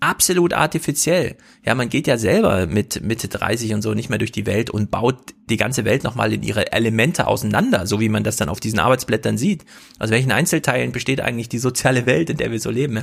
absolut 0.01 0.55
artifiziell. 0.55 1.37
Ja, 1.65 1.75
man 1.75 1.91
geht 1.91 2.07
ja 2.07 2.17
selber 2.17 2.67
mit 2.67 3.03
Mitte 3.03 3.29
30 3.29 3.75
und 3.75 3.83
so 3.83 3.95
nicht 3.95 4.09
mehr 4.09 4.19
durch 4.19 4.33
die 4.33 4.47
Welt 4.47 4.71
und 4.71 4.91
baut 4.91 5.35
die 5.49 5.57
ganze 5.57 5.85
Welt 5.85 6.05
nochmal 6.05 6.33
in 6.33 6.43
ihre 6.43 6.73
Elemente 6.73 7.27
auseinander, 7.27 7.87
so 7.87 8.01
wie 8.01 8.09
man 8.09 8.25
das 8.25 8.37
dann 8.37 8.49
auf 8.49 8.61
diesen 8.61 8.79
Arbeitsblättern 8.79 9.37
sieht. 9.37 9.65
Aus 9.99 10.11
welchen 10.11 10.33
Einzelteilen 10.33 10.93
besteht 10.93 11.21
eigentlich 11.21 11.49
die 11.49 11.59
soziale 11.59 12.07
Welt, 12.07 12.31
in 12.31 12.39
der 12.39 12.51
wir 12.51 12.61
so 12.61 12.71
leben. 12.71 12.97
ja? 12.97 13.03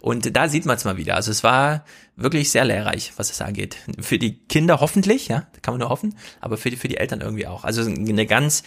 Und 0.00 0.36
da 0.36 0.48
sieht 0.48 0.66
man 0.66 0.76
es 0.76 0.84
mal 0.84 0.96
wieder. 0.96 1.16
Also 1.16 1.30
es 1.30 1.42
war 1.42 1.84
wirklich 2.16 2.50
sehr 2.50 2.64
lehrreich, 2.64 3.12
was 3.16 3.30
es 3.30 3.40
angeht. 3.40 3.76
Für 4.00 4.18
die 4.18 4.38
Kinder 4.46 4.80
hoffentlich, 4.80 5.28
ja, 5.28 5.46
kann 5.62 5.74
man 5.74 5.80
nur 5.80 5.90
hoffen, 5.90 6.14
aber 6.40 6.56
für 6.56 6.70
die, 6.70 6.76
für 6.76 6.88
die 6.88 6.96
Eltern 6.96 7.20
irgendwie 7.20 7.46
auch. 7.46 7.64
Also 7.64 7.82
eine 7.82 8.26
ganz 8.26 8.62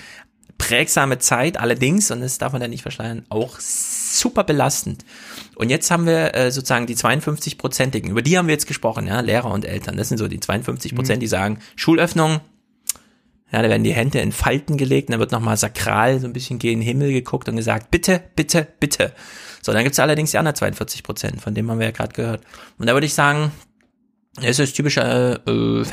prägsame 0.59 1.17
Zeit 1.17 1.57
allerdings, 1.59 2.11
und 2.11 2.21
das 2.21 2.37
darf 2.37 2.53
man 2.53 2.61
ja 2.61 2.67
nicht 2.67 2.83
verschleiern, 2.83 3.25
auch 3.29 3.59
super 3.59 4.43
belastend. 4.43 5.03
Und 5.55 5.69
jetzt 5.71 5.89
haben 5.89 6.05
wir 6.05 6.35
äh, 6.35 6.51
sozusagen 6.51 6.85
die 6.85 6.95
52-Prozentigen, 6.95 8.11
über 8.11 8.21
die 8.21 8.37
haben 8.37 8.47
wir 8.47 8.53
jetzt 8.53 8.67
gesprochen, 8.67 9.07
ja, 9.07 9.21
Lehrer 9.21 9.49
und 9.51 9.65
Eltern. 9.65 9.97
Das 9.97 10.09
sind 10.09 10.19
so 10.19 10.27
die 10.27 10.39
52 10.39 10.93
Prozent, 10.93 11.17
Mhm. 11.17 11.21
die 11.21 11.27
sagen, 11.27 11.59
Schulöffnung, 11.75 12.41
ja, 13.51 13.63
da 13.63 13.69
werden 13.69 13.83
die 13.83 13.93
Hände 13.93 14.19
in 14.19 14.31
Falten 14.31 14.77
gelegt, 14.77 15.09
und 15.09 15.13
dann 15.13 15.19
wird 15.19 15.31
nochmal 15.31 15.57
sakral 15.57 16.19
so 16.19 16.27
ein 16.27 16.33
bisschen 16.33 16.59
gegen 16.59 16.81
den 16.81 16.85
Himmel 16.87 17.11
geguckt 17.11 17.49
und 17.49 17.55
gesagt, 17.55 17.89
bitte, 17.89 18.21
bitte, 18.35 18.67
bitte. 18.79 19.13
So, 19.63 19.73
dann 19.73 19.83
gibt's 19.83 19.99
allerdings 19.99 20.31
die 20.31 20.37
anderen 20.37 20.55
42 20.55 21.01
Prozent, 21.03 21.41
von 21.41 21.55
dem 21.55 21.69
haben 21.71 21.79
wir 21.79 21.87
ja 21.87 21.91
gerade 21.91 22.13
gehört. 22.13 22.43
Und 22.77 22.87
da 22.87 22.93
würde 22.93 23.07
ich 23.07 23.13
sagen, 23.15 23.51
es 24.41 24.59
ist 24.59 24.73
typische 24.75 25.41
äh, 25.47 25.83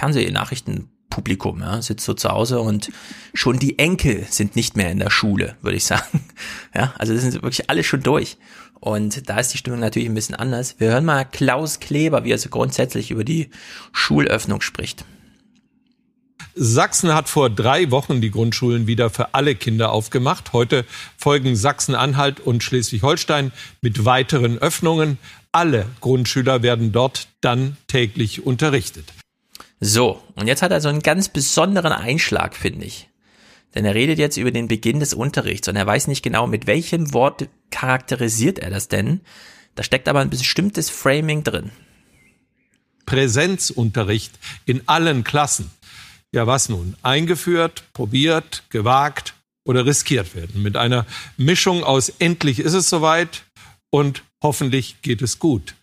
Fernsehnachrichtenpublikum, 1.16 1.60
ja, 1.60 1.82
sitzt 1.82 2.04
so 2.04 2.14
zu 2.14 2.28
Hause 2.28 2.60
und 2.60 2.90
schon 3.34 3.58
die 3.58 3.78
Enkel 3.78 4.26
sind 4.30 4.56
nicht 4.56 4.76
mehr 4.76 4.90
in 4.90 4.98
der 4.98 5.10
Schule, 5.10 5.56
würde 5.62 5.76
ich 5.76 5.84
sagen. 5.84 6.24
Ja, 6.74 6.92
also 6.98 7.14
das 7.14 7.22
sind 7.22 7.32
wirklich 7.34 7.70
alle 7.70 7.82
schon 7.82 8.02
durch. 8.02 8.36
Und 8.80 9.30
da 9.30 9.38
ist 9.38 9.54
die 9.54 9.58
Stimmung 9.58 9.80
natürlich 9.80 10.08
ein 10.08 10.14
bisschen 10.14 10.34
anders. 10.34 10.76
Wir 10.78 10.90
hören 10.90 11.06
mal 11.06 11.24
Klaus 11.24 11.80
Kleber, 11.80 12.24
wie 12.24 12.32
er 12.32 12.38
so 12.38 12.50
grundsätzlich 12.50 13.10
über 13.10 13.24
die 13.24 13.48
Schulöffnung 13.92 14.60
spricht. 14.60 15.06
Sachsen 16.54 17.14
hat 17.14 17.30
vor 17.30 17.48
drei 17.48 17.90
Wochen 17.90 18.20
die 18.20 18.30
Grundschulen 18.30 18.86
wieder 18.86 19.08
für 19.08 19.34
alle 19.34 19.54
Kinder 19.54 19.90
aufgemacht. 19.90 20.52
Heute 20.52 20.84
folgen 21.16 21.56
Sachsen-Anhalt 21.56 22.40
und 22.40 22.62
Schleswig-Holstein 22.62 23.52
mit 23.80 24.04
weiteren 24.04 24.58
Öffnungen. 24.58 25.16
Alle 25.52 25.86
Grundschüler 26.00 26.62
werden 26.62 26.92
dort 26.92 27.28
dann 27.40 27.78
täglich 27.86 28.44
unterrichtet. 28.44 29.15
So, 29.80 30.22
und 30.34 30.46
jetzt 30.46 30.62
hat 30.62 30.70
er 30.70 30.80
so 30.80 30.88
einen 30.88 31.02
ganz 31.02 31.28
besonderen 31.28 31.92
Einschlag, 31.92 32.56
finde 32.56 32.86
ich. 32.86 33.08
Denn 33.74 33.84
er 33.84 33.94
redet 33.94 34.18
jetzt 34.18 34.38
über 34.38 34.50
den 34.50 34.68
Beginn 34.68 35.00
des 35.00 35.12
Unterrichts 35.12 35.68
und 35.68 35.76
er 35.76 35.86
weiß 35.86 36.08
nicht 36.08 36.22
genau, 36.22 36.46
mit 36.46 36.66
welchem 36.66 37.12
Wort 37.12 37.48
charakterisiert 37.70 38.58
er 38.58 38.70
das 38.70 38.88
denn. 38.88 39.20
Da 39.74 39.82
steckt 39.82 40.08
aber 40.08 40.20
ein 40.20 40.30
bestimmtes 40.30 40.88
Framing 40.88 41.44
drin. 41.44 41.70
Präsenzunterricht 43.04 44.32
in 44.64 44.82
allen 44.86 45.24
Klassen. 45.24 45.70
Ja, 46.32 46.46
was 46.46 46.68
nun? 46.68 46.96
Eingeführt, 47.02 47.84
probiert, 47.92 48.64
gewagt 48.70 49.34
oder 49.64 49.84
riskiert 49.84 50.34
werden. 50.34 50.62
Mit 50.62 50.76
einer 50.76 51.06
Mischung 51.36 51.84
aus 51.84 52.08
endlich 52.18 52.60
ist 52.60 52.72
es 52.72 52.88
soweit 52.88 53.44
und 53.90 54.22
hoffentlich 54.42 55.02
geht 55.02 55.22
es 55.22 55.38
gut. 55.38 55.74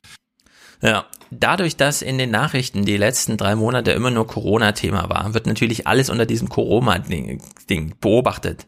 Ja, 0.82 1.06
dadurch, 1.40 1.76
dass 1.76 2.02
in 2.02 2.18
den 2.18 2.32
Nachrichten 2.32 2.86
die 2.86 2.98
letzten 2.98 3.38
drei 3.38 3.56
Monate 3.56 3.92
immer 3.92 4.12
nur 4.12 4.28
Corona-Thema 4.28 5.10
war, 5.10 5.34
wird 5.34 5.48
natürlich 5.48 5.88
alles 5.88 6.10
unter 6.10 6.26
diesem 6.26 6.50
Corona-Ding 6.50 7.42
Ding 7.70 7.96
beobachtet. 8.00 8.66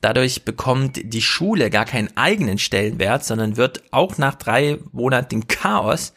Dadurch 0.00 0.44
bekommt 0.44 1.00
die 1.02 1.22
Schule 1.22 1.70
gar 1.70 1.84
keinen 1.84 2.16
eigenen 2.16 2.58
Stellenwert, 2.58 3.24
sondern 3.24 3.56
wird 3.56 3.82
auch 3.92 4.18
nach 4.18 4.34
drei 4.34 4.78
Monaten 4.92 5.46
Chaos 5.46 6.12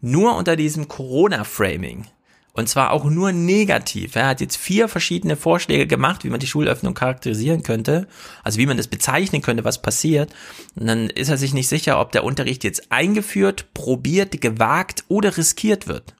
nur 0.00 0.36
unter 0.36 0.56
diesem 0.56 0.88
Corona-Framing 0.88 2.06
und 2.56 2.68
zwar 2.68 2.90
auch 2.92 3.04
nur 3.04 3.32
negativ. 3.32 4.16
Er 4.16 4.26
hat 4.28 4.40
jetzt 4.40 4.56
vier 4.56 4.88
verschiedene 4.88 5.36
Vorschläge 5.36 5.86
gemacht, 5.86 6.24
wie 6.24 6.30
man 6.30 6.40
die 6.40 6.46
Schulöffnung 6.46 6.94
charakterisieren 6.94 7.62
könnte, 7.62 8.06
also 8.42 8.58
wie 8.58 8.66
man 8.66 8.76
das 8.76 8.88
bezeichnen 8.88 9.42
könnte, 9.42 9.64
was 9.64 9.82
passiert. 9.82 10.34
Und 10.74 10.86
dann 10.86 11.10
ist 11.10 11.28
er 11.28 11.36
sich 11.36 11.54
nicht 11.54 11.68
sicher, 11.68 12.00
ob 12.00 12.12
der 12.12 12.24
Unterricht 12.24 12.64
jetzt 12.64 12.90
eingeführt, 12.90 13.72
probiert, 13.74 14.40
gewagt 14.40 15.04
oder 15.08 15.36
riskiert 15.36 15.86
wird. 15.86 16.14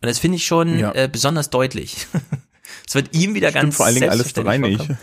Und 0.00 0.06
das 0.08 0.18
finde 0.18 0.36
ich 0.36 0.46
schon 0.46 0.78
Ja. 0.78 0.92
äh, 0.94 1.08
besonders 1.10 1.50
deutlich. 1.50 2.06
Es 2.86 2.94
wird 2.94 3.14
ihm 3.14 3.34
wieder 3.34 3.48
Stimmt 3.48 3.62
ganz 3.64 3.76
vor 3.76 3.86
allen 3.86 3.94
Dingen 3.96 4.10
alles 4.10 4.32
vorkommen. 4.32 4.98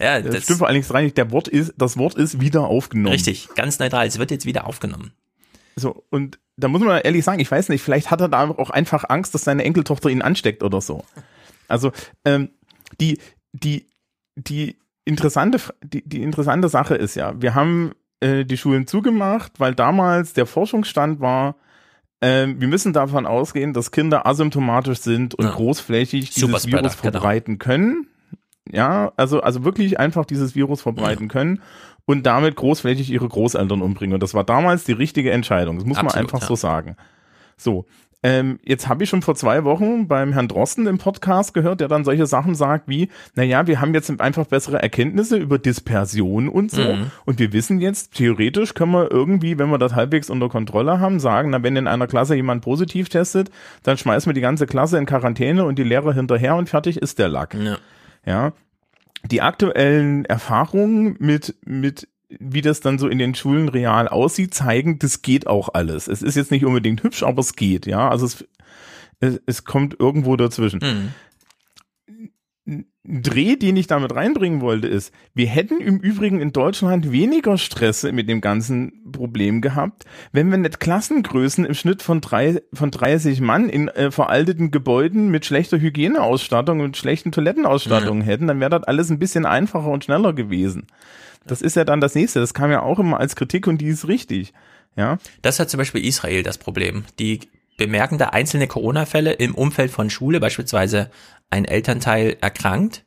Ja, 0.00 0.20
das 0.22 0.34
das 0.34 0.44
stimmt 0.44 0.58
vor 0.58 0.68
allen 0.68 0.74
Dingen 0.74 0.88
drei 0.88 1.02
nicht. 1.02 1.16
Der 1.18 1.30
Wort 1.30 1.48
ist, 1.48 1.74
das 1.76 1.96
Wort 1.98 2.14
ist 2.14 2.40
wieder 2.40 2.62
aufgenommen. 2.62 3.12
richtig, 3.12 3.48
ganz 3.54 3.78
neutral. 3.78 4.06
Es 4.06 4.18
wird 4.18 4.30
jetzt 4.30 4.46
wieder 4.46 4.66
aufgenommen. 4.66 5.12
So, 5.76 6.04
und 6.10 6.38
da 6.60 6.68
muss 6.68 6.80
man 6.80 7.00
ehrlich 7.00 7.24
sagen, 7.24 7.40
ich 7.40 7.50
weiß 7.50 7.68
nicht, 7.68 7.82
vielleicht 7.82 8.10
hat 8.10 8.20
er 8.20 8.28
da 8.28 8.48
auch 8.48 8.70
einfach 8.70 9.04
Angst, 9.08 9.34
dass 9.34 9.44
seine 9.44 9.64
Enkeltochter 9.64 10.08
ihn 10.10 10.22
ansteckt 10.22 10.62
oder 10.62 10.80
so. 10.80 11.04
Also, 11.68 11.92
ähm, 12.24 12.50
die, 13.00 13.18
die, 13.52 13.86
die 14.36 14.76
interessante, 15.04 15.60
die, 15.82 16.06
die 16.08 16.22
interessante 16.22 16.68
Sache 16.68 16.94
ist 16.94 17.14
ja, 17.14 17.40
wir 17.40 17.54
haben 17.54 17.92
äh, 18.20 18.44
die 18.44 18.56
Schulen 18.56 18.86
zugemacht, 18.86 19.52
weil 19.58 19.74
damals 19.74 20.32
der 20.34 20.46
Forschungsstand 20.46 21.20
war, 21.20 21.56
ähm, 22.20 22.60
wir 22.60 22.68
müssen 22.68 22.92
davon 22.92 23.26
ausgehen, 23.26 23.72
dass 23.72 23.92
Kinder 23.92 24.26
asymptomatisch 24.26 24.98
sind 24.98 25.34
und 25.34 25.46
Ja. 25.46 25.52
großflächig 25.52 26.30
dieses 26.30 26.66
Virus 26.66 26.66
genau. 26.66 26.88
verbreiten 26.90 27.58
können. 27.58 28.08
Ja, 28.70 29.12
also, 29.16 29.40
also 29.40 29.64
wirklich 29.64 29.98
einfach 29.98 30.26
dieses 30.26 30.54
Virus 30.54 30.82
verbreiten 30.82 31.28
können 31.28 31.60
und 32.06 32.24
damit 32.24 32.56
großflächig 32.56 33.10
ihre 33.10 33.28
Großeltern 33.28 33.82
umbringen. 33.82 34.14
Und 34.14 34.22
das 34.22 34.34
war 34.34 34.44
damals 34.44 34.84
die 34.84 34.92
richtige 34.92 35.30
Entscheidung. 35.30 35.76
Das 35.76 35.86
muss 35.86 35.96
man 35.96 36.06
Absolut, 36.06 36.26
einfach 36.26 36.40
ja. 36.40 36.46
so 36.46 36.54
sagen. 36.56 36.96
So. 37.56 37.86
Ähm, 38.22 38.58
jetzt 38.64 38.86
habe 38.86 39.02
ich 39.02 39.08
schon 39.08 39.22
vor 39.22 39.34
zwei 39.34 39.64
Wochen 39.64 40.06
beim 40.06 40.34
Herrn 40.34 40.46
Drosten 40.46 40.86
im 40.86 40.98
Podcast 40.98 41.54
gehört, 41.54 41.80
der 41.80 41.88
dann 41.88 42.04
solche 42.04 42.26
Sachen 42.26 42.54
sagt 42.54 42.86
wie, 42.86 43.08
naja, 43.34 43.66
wir 43.66 43.80
haben 43.80 43.94
jetzt 43.94 44.20
einfach 44.20 44.46
bessere 44.46 44.82
Erkenntnisse 44.82 45.38
über 45.38 45.58
Dispersion 45.58 46.50
und 46.50 46.70
so. 46.70 46.82
Mhm. 46.82 47.10
Und 47.24 47.38
wir 47.38 47.54
wissen 47.54 47.80
jetzt, 47.80 48.12
theoretisch 48.14 48.74
können 48.74 48.92
wir 48.92 49.10
irgendwie, 49.10 49.58
wenn 49.58 49.70
wir 49.70 49.78
das 49.78 49.94
halbwegs 49.94 50.28
unter 50.28 50.50
Kontrolle 50.50 51.00
haben, 51.00 51.18
sagen, 51.18 51.48
na, 51.48 51.62
wenn 51.62 51.76
in 51.76 51.86
einer 51.86 52.06
Klasse 52.06 52.34
jemand 52.34 52.62
positiv 52.62 53.08
testet, 53.08 53.50
dann 53.84 53.96
schmeißen 53.96 54.28
wir 54.28 54.34
die 54.34 54.42
ganze 54.42 54.66
Klasse 54.66 54.98
in 54.98 55.06
Quarantäne 55.06 55.64
und 55.64 55.78
die 55.78 55.84
Lehrer 55.84 56.12
hinterher 56.12 56.56
und 56.56 56.68
fertig 56.68 56.98
ist 56.98 57.18
der 57.18 57.28
Lack. 57.28 57.54
Ja. 57.54 57.78
Ja. 58.26 58.52
Die 59.24 59.42
aktuellen 59.42 60.24
Erfahrungen 60.24 61.16
mit, 61.18 61.56
mit, 61.64 62.08
wie 62.28 62.62
das 62.62 62.80
dann 62.80 62.98
so 62.98 63.08
in 63.08 63.18
den 63.18 63.34
Schulen 63.34 63.68
real 63.68 64.08
aussieht, 64.08 64.54
zeigen, 64.54 64.98
das 64.98 65.22
geht 65.22 65.46
auch 65.46 65.70
alles. 65.74 66.08
Es 66.08 66.22
ist 66.22 66.36
jetzt 66.36 66.50
nicht 66.50 66.64
unbedingt 66.64 67.02
hübsch, 67.02 67.22
aber 67.22 67.40
es 67.40 67.54
geht, 67.56 67.86
ja. 67.86 68.08
Also 68.08 68.26
es, 68.26 68.44
es, 69.20 69.40
es 69.46 69.64
kommt 69.64 69.98
irgendwo 69.98 70.36
dazwischen. 70.36 70.80
Mhm. 70.82 71.14
Dreh, 73.02 73.56
den 73.56 73.76
ich 73.76 73.86
damit 73.86 74.14
reinbringen 74.14 74.60
wollte, 74.60 74.86
ist, 74.86 75.12
wir 75.32 75.46
hätten 75.46 75.80
im 75.80 76.00
Übrigen 76.00 76.38
in 76.38 76.52
Deutschland 76.52 77.10
weniger 77.10 77.56
Stress 77.56 78.02
mit 78.02 78.28
dem 78.28 78.42
ganzen 78.42 79.10
Problem 79.10 79.62
gehabt, 79.62 80.04
wenn 80.32 80.50
wir 80.50 80.58
nicht 80.58 80.80
Klassengrößen 80.80 81.64
im 81.64 81.72
Schnitt 81.72 82.02
von, 82.02 82.20
drei, 82.20 82.60
von 82.74 82.90
30 82.90 83.40
Mann 83.40 83.70
in 83.70 83.88
äh, 83.88 84.10
veralteten 84.10 84.70
Gebäuden 84.70 85.30
mit 85.30 85.46
schlechter 85.46 85.80
Hygieneausstattung 85.80 86.80
und 86.80 86.98
schlechten 86.98 87.32
Toilettenausstattungen 87.32 88.22
ja. 88.22 88.28
hätten, 88.28 88.48
dann 88.48 88.60
wäre 88.60 88.70
das 88.70 88.84
alles 88.84 89.10
ein 89.10 89.18
bisschen 89.18 89.46
einfacher 89.46 89.88
und 89.88 90.04
schneller 90.04 90.34
gewesen. 90.34 90.86
Das 91.46 91.62
ist 91.62 91.76
ja 91.76 91.84
dann 91.84 92.02
das 92.02 92.14
nächste. 92.14 92.40
Das 92.40 92.52
kam 92.52 92.70
ja 92.70 92.82
auch 92.82 92.98
immer 92.98 93.18
als 93.18 93.34
Kritik 93.34 93.66
und 93.66 93.78
die 93.78 93.88
ist 93.88 94.08
richtig. 94.08 94.52
Ja. 94.94 95.16
Das 95.40 95.58
hat 95.58 95.70
zum 95.70 95.78
Beispiel 95.78 96.04
Israel 96.04 96.42
das 96.42 96.58
Problem. 96.58 97.04
Die 97.18 97.40
bemerken 97.78 98.18
da 98.18 98.26
einzelne 98.26 98.66
Corona-Fälle 98.66 99.32
im 99.32 99.54
Umfeld 99.54 99.90
von 99.90 100.10
Schule, 100.10 100.38
beispielsweise 100.38 101.10
ein 101.50 101.64
Elternteil 101.64 102.36
erkrankt. 102.40 103.04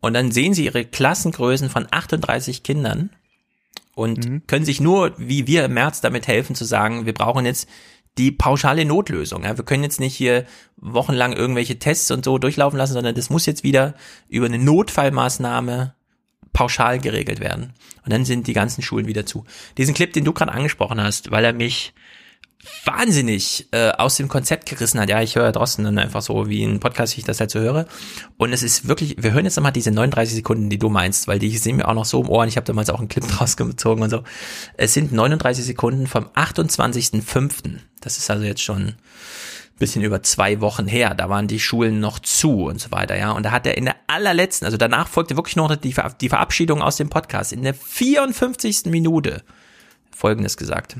Und 0.00 0.14
dann 0.14 0.30
sehen 0.30 0.54
sie 0.54 0.64
ihre 0.64 0.84
Klassengrößen 0.84 1.70
von 1.70 1.86
38 1.90 2.62
Kindern 2.62 3.10
und 3.94 4.28
mhm. 4.28 4.42
können 4.46 4.64
sich 4.64 4.80
nur, 4.80 5.14
wie 5.16 5.46
wir 5.46 5.64
im 5.64 5.74
März, 5.74 6.02
damit 6.02 6.28
helfen 6.28 6.54
zu 6.54 6.64
sagen, 6.64 7.06
wir 7.06 7.14
brauchen 7.14 7.46
jetzt 7.46 7.68
die 8.18 8.30
pauschale 8.30 8.84
Notlösung. 8.84 9.44
Ja, 9.44 9.56
wir 9.56 9.64
können 9.64 9.82
jetzt 9.82 10.00
nicht 10.00 10.14
hier 10.14 10.44
wochenlang 10.76 11.32
irgendwelche 11.32 11.78
Tests 11.78 12.10
und 12.10 12.24
so 12.24 12.38
durchlaufen 12.38 12.78
lassen, 12.78 12.92
sondern 12.92 13.14
das 13.14 13.30
muss 13.30 13.46
jetzt 13.46 13.64
wieder 13.64 13.94
über 14.28 14.46
eine 14.46 14.58
Notfallmaßnahme 14.58 15.94
pauschal 16.52 16.98
geregelt 16.98 17.40
werden. 17.40 17.72
Und 18.04 18.12
dann 18.12 18.24
sind 18.24 18.46
die 18.46 18.52
ganzen 18.52 18.82
Schulen 18.82 19.06
wieder 19.06 19.26
zu. 19.26 19.44
Diesen 19.76 19.94
Clip, 19.94 20.12
den 20.12 20.24
du 20.24 20.32
gerade 20.32 20.52
angesprochen 20.52 21.00
hast, 21.00 21.30
weil 21.30 21.44
er 21.44 21.52
mich 21.52 21.92
wahnsinnig 22.84 23.68
äh, 23.72 23.90
aus 23.90 24.16
dem 24.16 24.28
Konzept 24.28 24.68
gerissen 24.68 24.98
hat. 25.00 25.08
Ja, 25.08 25.22
ich 25.22 25.36
höre 25.36 25.52
draußen 25.52 25.84
dann 25.84 25.98
einfach 25.98 26.22
so 26.22 26.48
wie 26.48 26.64
ein 26.64 26.80
Podcast, 26.80 27.16
wie 27.16 27.20
ich 27.20 27.26
das 27.26 27.40
halt 27.40 27.50
so 27.50 27.60
höre. 27.60 27.86
Und 28.36 28.52
es 28.52 28.62
ist 28.62 28.88
wirklich, 28.88 29.16
wir 29.18 29.32
hören 29.32 29.44
jetzt 29.44 29.56
nochmal 29.56 29.72
diese 29.72 29.90
39 29.90 30.36
Sekunden, 30.36 30.70
die 30.70 30.78
du 30.78 30.88
meinst, 30.88 31.28
weil 31.28 31.38
die 31.38 31.56
sind 31.58 31.76
mir 31.76 31.88
auch 31.88 31.94
noch 31.94 32.04
so 32.04 32.20
im 32.20 32.28
Ohr 32.28 32.42
und 32.42 32.48
ich 32.48 32.56
habe 32.56 32.66
damals 32.66 32.90
auch 32.90 32.98
einen 32.98 33.08
Clip 33.08 33.26
draus 33.28 33.56
gezogen 33.56 34.02
und 34.02 34.10
so. 34.10 34.22
Es 34.76 34.94
sind 34.94 35.12
39 35.12 35.64
Sekunden 35.64 36.06
vom 36.06 36.26
28.05. 36.26 37.78
Das 38.00 38.18
ist 38.18 38.30
also 38.30 38.44
jetzt 38.44 38.62
schon 38.62 38.94
bisschen 39.78 40.02
über 40.02 40.22
zwei 40.22 40.60
Wochen 40.60 40.86
her. 40.86 41.14
Da 41.14 41.28
waren 41.28 41.48
die 41.48 41.60
Schulen 41.60 42.00
noch 42.00 42.18
zu 42.18 42.64
und 42.64 42.80
so 42.80 42.90
weiter, 42.90 43.16
ja. 43.16 43.32
Und 43.32 43.44
da 43.44 43.50
hat 43.50 43.66
er 43.66 43.76
in 43.76 43.84
der 43.84 43.96
allerletzten, 44.06 44.64
also 44.64 44.78
danach 44.78 45.08
folgte 45.08 45.36
wirklich 45.36 45.56
noch 45.56 45.74
die, 45.76 45.94
die 46.20 46.28
Verabschiedung 46.28 46.80
aus 46.80 46.96
dem 46.96 47.10
Podcast, 47.10 47.52
in 47.52 47.62
der 47.62 47.74
54. 47.74 48.86
Minute 48.86 49.42
Folgendes 50.10 50.56
gesagt. 50.56 50.96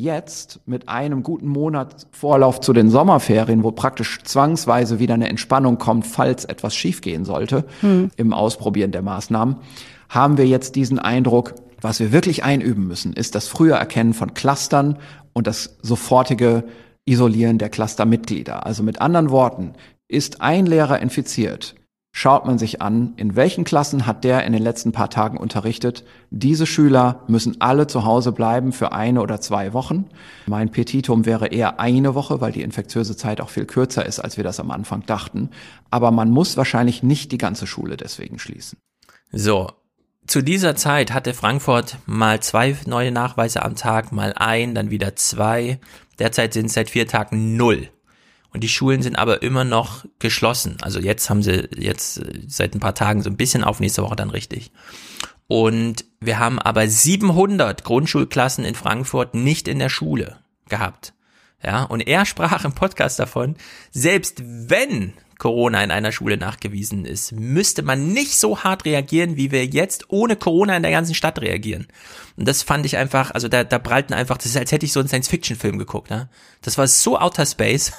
Jetzt 0.00 0.60
mit 0.64 0.88
einem 0.88 1.22
guten 1.22 1.46
Monat 1.46 2.06
Vorlauf 2.10 2.60
zu 2.60 2.72
den 2.72 2.88
Sommerferien, 2.88 3.62
wo 3.62 3.70
praktisch 3.70 4.22
zwangsweise 4.22 4.98
wieder 4.98 5.12
eine 5.12 5.28
Entspannung 5.28 5.76
kommt, 5.76 6.06
falls 6.06 6.46
etwas 6.46 6.74
schiefgehen 6.74 7.26
sollte 7.26 7.66
hm. 7.82 8.10
im 8.16 8.32
Ausprobieren 8.32 8.92
der 8.92 9.02
Maßnahmen, 9.02 9.56
haben 10.08 10.38
wir 10.38 10.46
jetzt 10.46 10.74
diesen 10.74 10.98
Eindruck, 10.98 11.54
was 11.82 12.00
wir 12.00 12.12
wirklich 12.12 12.44
einüben 12.44 12.86
müssen, 12.86 13.12
ist 13.12 13.34
das 13.34 13.46
frühe 13.46 13.74
Erkennen 13.74 14.14
von 14.14 14.32
Clustern 14.32 14.96
und 15.34 15.46
das 15.46 15.76
sofortige 15.82 16.64
Isolieren 17.04 17.58
der 17.58 17.68
Clustermitglieder. 17.68 18.64
Also 18.64 18.82
mit 18.82 19.02
anderen 19.02 19.28
Worten, 19.28 19.74
ist 20.08 20.40
ein 20.40 20.64
Lehrer 20.64 21.00
infiziert, 21.00 21.74
schaut 22.12 22.44
man 22.44 22.58
sich 22.58 22.82
an, 22.82 23.14
in 23.16 23.36
welchen 23.36 23.64
Klassen 23.64 24.06
hat 24.06 24.24
der 24.24 24.44
in 24.44 24.52
den 24.52 24.62
letzten 24.62 24.92
paar 24.92 25.10
Tagen 25.10 25.36
unterrichtet. 25.36 26.04
Diese 26.30 26.66
Schüler 26.66 27.22
müssen 27.28 27.60
alle 27.60 27.86
zu 27.86 28.04
Hause 28.04 28.32
bleiben 28.32 28.72
für 28.72 28.92
eine 28.92 29.22
oder 29.22 29.40
zwei 29.40 29.72
Wochen. 29.72 30.06
Mein 30.46 30.70
Petitum 30.70 31.24
wäre 31.24 31.48
eher 31.48 31.78
eine 31.78 32.14
Woche, 32.14 32.40
weil 32.40 32.52
die 32.52 32.62
infektiöse 32.62 33.16
Zeit 33.16 33.40
auch 33.40 33.50
viel 33.50 33.64
kürzer 33.64 34.04
ist, 34.04 34.18
als 34.18 34.36
wir 34.36 34.44
das 34.44 34.60
am 34.60 34.70
Anfang 34.70 35.06
dachten. 35.06 35.50
Aber 35.90 36.10
man 36.10 36.30
muss 36.30 36.56
wahrscheinlich 36.56 37.02
nicht 37.02 37.32
die 37.32 37.38
ganze 37.38 37.66
Schule 37.66 37.96
deswegen 37.96 38.38
schließen. 38.38 38.78
So, 39.32 39.68
zu 40.26 40.42
dieser 40.42 40.76
Zeit 40.76 41.12
hatte 41.12 41.34
Frankfurt 41.34 41.98
mal 42.06 42.40
zwei 42.40 42.76
neue 42.86 43.12
Nachweise 43.12 43.62
am 43.62 43.74
Tag, 43.74 44.12
mal 44.12 44.32
ein, 44.36 44.74
dann 44.74 44.90
wieder 44.90 45.16
zwei. 45.16 45.80
Derzeit 46.18 46.52
sind 46.52 46.66
es 46.66 46.74
seit 46.74 46.90
vier 46.90 47.06
Tagen 47.06 47.56
null. 47.56 47.88
Und 48.52 48.64
die 48.64 48.68
Schulen 48.68 49.02
sind 49.02 49.16
aber 49.16 49.42
immer 49.42 49.64
noch 49.64 50.04
geschlossen. 50.18 50.76
Also 50.80 51.00
jetzt 51.00 51.30
haben 51.30 51.42
sie 51.42 51.68
jetzt 51.76 52.18
äh, 52.18 52.40
seit 52.46 52.74
ein 52.74 52.80
paar 52.80 52.94
Tagen 52.94 53.22
so 53.22 53.30
ein 53.30 53.36
bisschen 53.36 53.64
auf, 53.64 53.80
nächste 53.80 54.02
Woche 54.02 54.16
dann 54.16 54.30
richtig. 54.30 54.72
Und 55.46 56.04
wir 56.20 56.38
haben 56.38 56.58
aber 56.58 56.88
700 56.88 57.82
Grundschulklassen 57.84 58.64
in 58.64 58.74
Frankfurt 58.74 59.34
nicht 59.34 59.68
in 59.68 59.78
der 59.78 59.88
Schule 59.88 60.38
gehabt. 60.68 61.12
Ja, 61.62 61.82
und 61.82 62.00
er 62.00 62.24
sprach 62.24 62.64
im 62.64 62.72
Podcast 62.72 63.18
davon, 63.18 63.56
selbst 63.90 64.42
wenn 64.44 65.12
Corona 65.38 65.82
in 65.82 65.90
einer 65.90 66.12
Schule 66.12 66.36
nachgewiesen 66.36 67.04
ist, 67.04 67.32
müsste 67.32 67.82
man 67.82 68.12
nicht 68.12 68.38
so 68.38 68.62
hart 68.62 68.84
reagieren, 68.84 69.36
wie 69.36 69.50
wir 69.50 69.66
jetzt 69.66 70.04
ohne 70.08 70.36
Corona 70.36 70.76
in 70.76 70.82
der 70.82 70.92
ganzen 70.92 71.14
Stadt 71.14 71.40
reagieren. 71.40 71.88
Und 72.36 72.46
das 72.46 72.62
fand 72.62 72.86
ich 72.86 72.96
einfach, 72.96 73.32
also 73.32 73.48
da, 73.48 73.64
da 73.64 73.78
prallten 73.78 74.14
einfach, 74.14 74.36
das 74.36 74.46
ist, 74.46 74.56
als 74.56 74.70
hätte 74.70 74.86
ich 74.86 74.92
so 74.92 75.00
einen 75.00 75.08
Science-Fiction-Film 75.08 75.78
geguckt. 75.78 76.10
Ne? 76.10 76.28
Das 76.62 76.78
war 76.78 76.86
so 76.86 77.18
Outer 77.18 77.46
Space, 77.46 77.92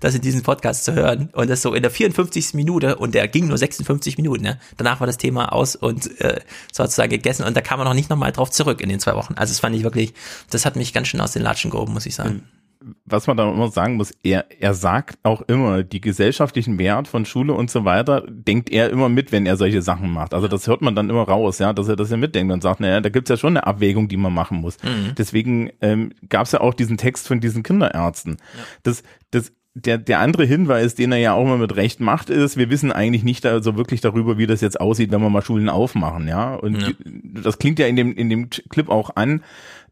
das 0.00 0.14
in 0.14 0.20
diesem 0.20 0.42
Podcast 0.42 0.84
zu 0.84 0.94
hören. 0.94 1.30
Und 1.32 1.50
das 1.50 1.62
so 1.62 1.74
in 1.74 1.82
der 1.82 1.90
54. 1.90 2.54
Minute, 2.54 2.96
und 2.96 3.14
der 3.14 3.28
ging 3.28 3.48
nur 3.48 3.58
56 3.58 4.16
Minuten, 4.16 4.42
ne? 4.42 4.58
danach 4.76 5.00
war 5.00 5.06
das 5.06 5.18
Thema 5.18 5.52
aus 5.52 5.76
und 5.76 6.20
äh, 6.20 6.40
sozusagen 6.72 7.10
gegessen. 7.10 7.44
Und 7.44 7.56
da 7.56 7.60
kam 7.60 7.78
man 7.78 7.86
noch 7.86 7.94
nicht 7.94 8.10
nochmal 8.10 8.32
drauf 8.32 8.50
zurück 8.50 8.80
in 8.80 8.88
den 8.88 9.00
zwei 9.00 9.14
Wochen. 9.14 9.34
Also 9.34 9.52
das 9.52 9.60
fand 9.60 9.76
ich 9.76 9.82
wirklich, 9.82 10.14
das 10.50 10.66
hat 10.66 10.76
mich 10.76 10.92
ganz 10.92 11.08
schön 11.08 11.20
aus 11.20 11.32
den 11.32 11.42
Latschen 11.42 11.70
gehoben, 11.70 11.92
muss 11.92 12.06
ich 12.06 12.14
sagen. 12.14 12.34
Mhm 12.34 12.64
was 13.04 13.26
man 13.26 13.36
da 13.36 13.50
immer 13.50 13.70
sagen 13.70 13.96
muss, 13.96 14.12
er, 14.22 14.46
er 14.60 14.74
sagt 14.74 15.18
auch 15.22 15.42
immer, 15.42 15.82
die 15.82 16.00
gesellschaftlichen 16.00 16.78
Wert 16.78 17.08
von 17.08 17.24
Schule 17.24 17.54
und 17.54 17.70
so 17.70 17.84
weiter, 17.84 18.24
denkt 18.28 18.70
er 18.70 18.90
immer 18.90 19.08
mit, 19.08 19.32
wenn 19.32 19.46
er 19.46 19.56
solche 19.56 19.82
Sachen 19.82 20.10
macht. 20.10 20.34
Also 20.34 20.48
das 20.48 20.66
hört 20.66 20.82
man 20.82 20.94
dann 20.94 21.10
immer 21.10 21.22
raus, 21.22 21.58
ja, 21.58 21.72
dass 21.72 21.88
er 21.88 21.96
das 21.96 22.10
ja 22.10 22.16
mitdenkt 22.16 22.52
und 22.52 22.62
sagt, 22.62 22.80
naja, 22.80 23.00
da 23.00 23.08
gibt's 23.08 23.30
ja 23.30 23.36
schon 23.36 23.56
eine 23.56 23.66
Abwägung, 23.66 24.08
die 24.08 24.16
man 24.16 24.34
machen 24.34 24.58
muss. 24.60 24.82
Mhm. 24.82 25.14
Deswegen 25.16 25.70
ähm, 25.80 26.12
gab 26.28 26.50
ja 26.52 26.60
auch 26.60 26.74
diesen 26.74 26.96
Text 26.96 27.26
von 27.26 27.40
diesen 27.40 27.62
Kinderärzten. 27.62 28.32
Ja. 28.32 28.64
Das, 28.82 29.02
das, 29.30 29.52
der, 29.74 29.98
der 29.98 30.20
andere 30.20 30.44
Hinweis, 30.44 30.94
den 30.94 31.10
er 31.10 31.18
ja 31.18 31.32
auch 31.34 31.44
mal 31.44 31.58
mit 31.58 31.74
Recht 31.74 32.00
macht, 32.00 32.30
ist, 32.30 32.56
wir 32.56 32.70
wissen 32.70 32.92
eigentlich 32.92 33.24
nicht 33.24 33.44
da, 33.44 33.60
so 33.60 33.76
wirklich 33.76 34.00
darüber, 34.00 34.38
wie 34.38 34.46
das 34.46 34.60
jetzt 34.60 34.80
aussieht, 34.80 35.10
wenn 35.10 35.20
wir 35.20 35.30
mal 35.30 35.42
Schulen 35.42 35.68
aufmachen, 35.68 36.28
ja. 36.28 36.54
Und 36.54 36.80
ja. 36.80 36.88
das 37.42 37.58
klingt 37.58 37.80
ja 37.80 37.86
in 37.86 37.96
dem, 37.96 38.14
in 38.14 38.30
dem 38.30 38.50
Clip 38.50 38.88
auch 38.88 39.16
an. 39.16 39.42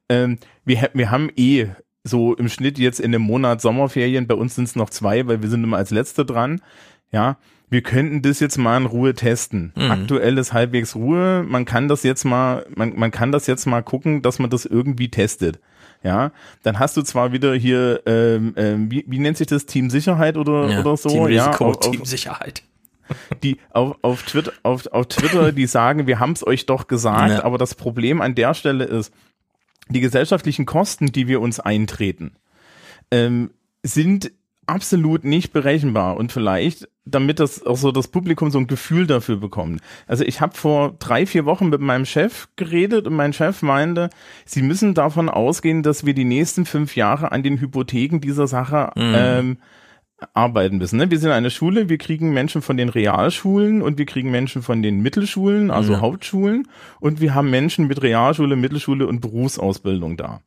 Ähm, 0.09 0.39
wir, 0.65 0.91
wir 0.95 1.11
haben 1.11 1.31
eh 1.37 1.67
so 2.05 2.35
im 2.35 2.49
Schnitt 2.49 2.79
jetzt 2.79 3.01
in 3.01 3.13
dem 3.13 3.23
Monat 3.23 3.61
Sommerferien, 3.61 4.27
bei 4.29 4.35
uns 4.35 4.55
sind 4.55 4.65
es 4.65 4.77
noch 4.77 4.91
zwei, 4.91 5.27
weil 5.27 5.43
wir 5.43 5.49
sind 5.49 5.65
immer 5.65 5.77
als 5.77 5.91
Letzte 5.91 6.25
dran, 6.25 6.61
ja, 7.11 7.37
wir 7.69 7.83
könnten 7.83 8.23
das 8.23 8.39
jetzt 8.39 8.59
mal 8.59 8.77
in 8.77 8.87
Ruhe 8.87 9.15
testen. 9.15 9.73
Mhm. 9.75 9.91
Aktuell 9.91 10.37
ist 10.39 10.53
halbwegs 10.53 10.95
Ruhe, 10.95 11.45
man 11.49 11.65
kann 11.65 11.89
das 11.89 12.03
jetzt 12.03 12.25
mal, 12.25 12.67
man, 12.75 12.95
man 12.97 13.11
kann 13.11 13.33
das 13.33 13.47
jetzt 13.47 13.67
mal 13.67 13.83
gucken, 13.83 14.23
dass 14.23 14.39
man 14.39 14.51
das 14.51 14.67
irgendwie 14.67 15.09
testet. 15.09 15.59
Ja, 16.03 16.33
dann 16.63 16.79
hast 16.79 16.97
du 16.97 17.03
zwar 17.03 17.33
wieder 17.33 17.55
hier, 17.55 18.03
ähm, 18.07 18.55
ähm, 18.57 18.91
wie, 18.91 19.05
wie 19.07 19.19
nennt 19.19 19.37
sich 19.37 19.47
das, 19.47 19.67
Team 19.67 19.89
Sicherheit 19.89 20.37
oder, 20.37 20.69
ja, 20.69 20.81
oder 20.81 20.97
so? 20.97 21.09
Team 21.09 21.25
Risiko, 21.25 21.65
ja, 21.65 21.71
auf, 21.71 21.81
Team 21.81 22.05
Sicherheit. 22.05 22.63
Die 23.43 23.59
auf, 23.71 23.97
auf 24.03 24.23
Twitter, 24.23 24.53
auf, 24.63 24.87
auf 24.87 25.07
Twitter, 25.07 25.53
die 25.53 25.67
sagen, 25.67 26.07
wir 26.07 26.19
haben 26.19 26.33
es 26.33 26.47
euch 26.47 26.67
doch 26.67 26.89
gesagt, 26.89 27.31
ja. 27.31 27.45
aber 27.45 27.59
das 27.59 27.75
Problem 27.75 28.21
an 28.21 28.35
der 28.35 28.55
Stelle 28.55 28.85
ist, 28.85 29.13
die 29.89 30.01
gesellschaftlichen 30.01 30.67
Kosten, 30.67 31.13
die 31.13 31.29
wir 31.29 31.41
uns 31.41 31.61
eintreten, 31.61 32.37
ähm, 33.11 33.51
sind 33.83 34.33
absolut 34.67 35.25
nicht 35.25 35.53
berechenbar 35.53 36.17
und 36.17 36.33
vielleicht, 36.33 36.89
damit 37.05 37.41
das 37.41 37.65
auch 37.67 37.77
so 37.77 37.91
das 37.91 38.09
Publikum 38.09 38.51
so 38.51 38.59
ein 38.59 38.67
Gefühl 38.67 39.07
dafür 39.07 39.37
bekommt. 39.37 39.81
Also 40.07 40.25
ich 40.25 40.41
habe 40.41 40.57
vor 40.57 40.95
drei, 40.99 41.27
vier 41.27 41.45
Wochen 41.45 41.69
mit 41.69 41.81
meinem 41.81 42.07
Chef 42.07 42.49
geredet 42.57 43.07
und 43.07 43.15
mein 43.15 43.33
Chef 43.33 43.63
meinte, 43.63 44.11
sie 44.45 44.63
müssen 44.63 44.95
davon 44.95 45.29
ausgehen, 45.29 45.83
dass 45.83 46.07
wir 46.07 46.15
die 46.15 46.25
nächsten 46.25 46.65
fünf 46.65 46.95
Jahre 46.95 47.33
an 47.33 47.43
den 47.43 47.61
Hypotheken 47.61 48.21
dieser 48.21 48.47
Sache 48.47 48.93
mhm. 48.95 49.15
ähm, 49.17 49.57
arbeiten 50.35 50.79
müssen. 50.79 50.99
Ne? 50.99 51.11
Wir 51.11 51.19
sind 51.19 51.31
eine 51.31 51.51
Schule, 51.51 51.89
wir 51.89 51.99
kriegen 51.99 52.33
Menschen 52.33 52.63
von 52.63 52.77
den 52.77 52.89
Realschulen 52.89 53.83
und 53.83 53.99
wir 53.99 54.07
kriegen 54.07 54.31
Menschen 54.31 54.63
von 54.63 54.83
den 54.83 55.01
Mittelschulen, 55.01 55.71
also 55.71 55.95
ja. 55.95 56.01
Hauptschulen, 56.01 56.69
und 57.01 57.21
wir 57.21 57.35
haben 57.35 57.51
Menschen 57.51 57.89
mit 57.89 58.03
Realschule, 58.03 58.57
Mittelschule 58.57 59.07
und 59.07 59.21
Berufsausbildung 59.21 60.17
da. 60.17 60.41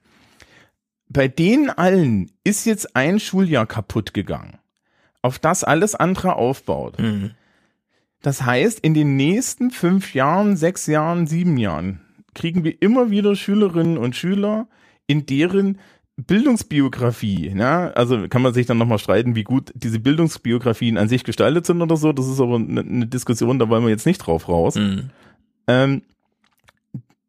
Bei 1.08 1.28
denen 1.28 1.70
allen 1.70 2.32
ist 2.44 2.66
jetzt 2.66 2.96
ein 2.96 3.20
Schuljahr 3.20 3.66
kaputt 3.66 4.14
gegangen, 4.14 4.58
auf 5.26 5.40
das 5.40 5.64
alles 5.64 5.96
andere 5.96 6.36
aufbaut. 6.36 7.00
Mhm. 7.00 7.32
Das 8.22 8.44
heißt, 8.44 8.80
in 8.80 8.94
den 8.94 9.16
nächsten 9.16 9.72
fünf 9.72 10.14
Jahren, 10.14 10.56
sechs 10.56 10.86
Jahren, 10.86 11.26
sieben 11.28 11.58
Jahren 11.58 12.02
kriegen 12.34 12.64
wir 12.64 12.82
immer 12.82 13.10
wieder 13.10 13.36
Schülerinnen 13.36 13.98
und 13.98 14.16
Schüler, 14.16 14.68
in 15.08 15.26
deren 15.26 15.80
Bildungsbiografie, 16.18 17.54
ja, 17.56 17.90
also 17.92 18.28
kann 18.30 18.42
man 18.42 18.54
sich 18.54 18.68
dann 18.68 18.78
nochmal 18.78 19.00
streiten, 19.00 19.36
wie 19.36 19.44
gut 19.44 19.72
diese 19.76 20.00
Bildungsbiografien 20.00 20.98
an 20.98 21.10
sich 21.10 21.24
gestaltet 21.24 21.66
sind 21.66 21.82
oder 21.82 21.98
so. 21.98 22.14
Das 22.14 22.28
ist 22.28 22.40
aber 22.40 22.56
eine, 22.56 22.82
eine 22.82 23.08
Diskussion, 23.08 23.60
da 23.60 23.68
wollen 23.68 23.84
wir 23.84 23.90
jetzt 23.90 24.06
nicht 24.06 24.20
drauf 24.20 24.48
raus. 24.48 24.76
Mhm. 24.76 25.10
Ähm, 25.68 26.02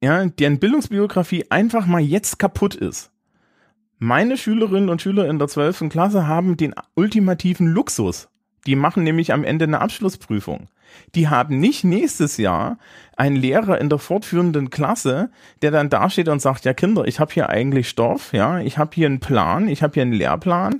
ja, 0.02 0.25
deren 0.26 0.58
Bildungsbiografie 0.58 1.47
einfach 1.50 1.86
mal 1.86 2.00
jetzt 2.00 2.39
kaputt 2.39 2.75
ist. 2.75 3.10
Meine 3.99 4.36
Schülerinnen 4.36 4.91
und 4.91 5.00
Schüler 5.00 5.26
in 5.28 5.39
der 5.39 5.49
12. 5.49 5.89
Klasse 5.89 6.26
haben 6.26 6.58
den 6.58 6.75
ultimativen 6.97 7.66
Luxus, 7.66 8.28
Die 8.66 8.76
machen 8.76 9.05
nämlich 9.05 9.33
am 9.33 9.42
Ende 9.42 9.65
eine 9.65 9.81
Abschlussprüfung. 9.81 10.68
Die 11.15 11.28
haben 11.28 11.60
nicht 11.60 11.83
nächstes 11.83 12.36
Jahr 12.36 12.78
einen 13.16 13.36
Lehrer 13.36 13.81
in 13.81 13.89
der 13.89 13.99
fortführenden 13.99 14.68
Klasse, 14.70 15.31
der 15.62 15.70
dann 15.70 15.89
dasteht 15.89 16.28
und 16.28 16.42
sagt, 16.42 16.65
ja 16.65 16.75
Kinder, 16.75 17.07
ich 17.07 17.20
habe 17.20 17.33
hier 17.33 17.49
eigentlich 17.49 17.89
Stoff, 17.89 18.33
ja, 18.33 18.58
ich 18.58 18.76
habe 18.76 18.91
hier 18.94 19.07
einen 19.07 19.20
Plan, 19.20 19.68
ich 19.68 19.83
habe 19.83 19.94
hier 19.94 20.02
einen 20.02 20.12
Lehrplan. 20.12 20.76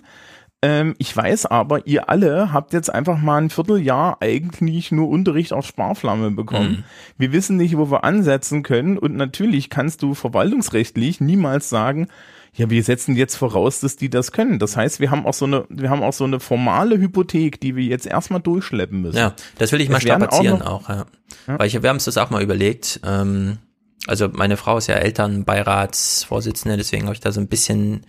Ähm, 0.63 0.95
ich 0.99 1.17
weiß 1.17 1.47
aber, 1.47 1.87
ihr 1.87 2.11
alle 2.11 2.53
habt 2.53 2.73
jetzt 2.73 2.93
einfach 2.93 3.19
mal 3.19 3.39
ein 3.39 3.51
Vierteljahr 3.51 4.19
eigentlich 4.21 4.93
nur 4.93 5.09
Unterricht 5.09 5.53
auf 5.53 5.67
Sparflamme 5.67 6.33
bekommen. 6.33 6.71
Mhm. 6.71 6.85
Wir 7.19 7.33
wissen 7.33 7.57
nicht, 7.57 7.77
wo 7.79 7.91
wir 7.91 8.05
ansetzen 8.05 8.63
können 8.63 8.99
und 8.99 9.17
natürlich 9.17 9.71
kannst 9.71 10.03
du 10.03 10.15
verwaltungsrechtlich 10.15 11.21
niemals 11.21 11.69
sagen, 11.69 12.09
ja, 12.57 12.71
wir 12.71 12.83
setzen 12.83 13.17
jetzt 13.17 13.37
voraus, 13.37 13.81
dass 13.81 13.97
die 13.97 14.09
das 14.09 14.33
können. 14.33 14.59
Das 14.59 14.77
heißt, 14.77 14.99
wir 15.01 15.11
haben 15.11 15.27
auch 15.27 15.35
so 15.35 15.45
eine, 15.45 15.65
wir 15.69 15.91
haben 15.91 16.03
auch 16.03 16.13
so 16.13 16.25
eine 16.25 16.41
formale 16.41 16.99
Hypothek, 16.99 17.61
die 17.61 17.77
wir 17.77 17.85
jetzt 17.85 18.07
erstmal 18.07 18.41
durchschleppen 18.41 19.03
müssen. 19.03 19.19
Ja, 19.19 19.35
das 19.59 19.73
will 19.73 19.81
ich 19.81 19.89
mal 19.91 20.01
strapazieren 20.01 20.61
noch- 20.61 20.67
auch, 20.67 20.89
ja. 20.89 21.07
Weil 21.47 21.67
ich, 21.67 21.81
wir 21.83 21.89
haben 21.89 21.97
uns 21.97 22.05
das 22.07 22.17
auch 22.19 22.31
mal 22.31 22.43
überlegt. 22.43 23.01
Ähm, 23.05 23.59
also 24.07 24.29
meine 24.33 24.57
Frau 24.57 24.79
ist 24.79 24.87
ja 24.87 24.95
Elternbeiratsvorsitzende, 24.97 26.77
deswegen 26.77 27.05
habe 27.05 27.15
ich 27.15 27.21
da 27.21 27.33
so 27.33 27.41
ein 27.41 27.49
bisschen 27.49 28.03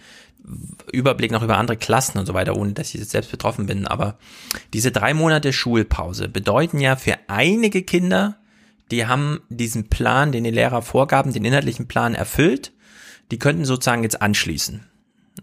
Überblick 0.92 1.32
noch 1.32 1.43
über 1.43 1.58
andere 1.58 1.77
Klassen 1.77 2.17
und 2.19 2.26
so 2.26 2.34
weiter, 2.34 2.56
ohne 2.56 2.72
dass 2.74 2.93
ich 2.93 3.00
jetzt 3.01 3.11
selbst 3.11 3.32
betroffen 3.32 3.66
bin. 3.66 3.85
Aber 3.85 4.17
diese 4.74 4.92
drei 4.92 5.14
Monate 5.14 5.51
Schulpause 5.51 6.30
bedeuten 6.30 6.80
ja 6.80 6.95
für 6.95 7.16
einige 7.27 7.82
Kinder, 7.84 8.38
die 8.90 9.06
haben 9.08 9.42
diesen 9.50 9.90
Plan, 9.90 10.32
den 10.32 10.45
die 10.45 10.51
Lehrer 10.51 10.82
vorgaben, 10.82 11.34
den 11.34 11.43
inhaltlichen 11.43 11.88
Plan 11.88 12.16
erfüllt, 12.16 12.72
die 13.32 13.40
könnten 13.40 13.66
sozusagen 13.66 14.04
jetzt 14.04 14.22
anschließen. 14.22 14.86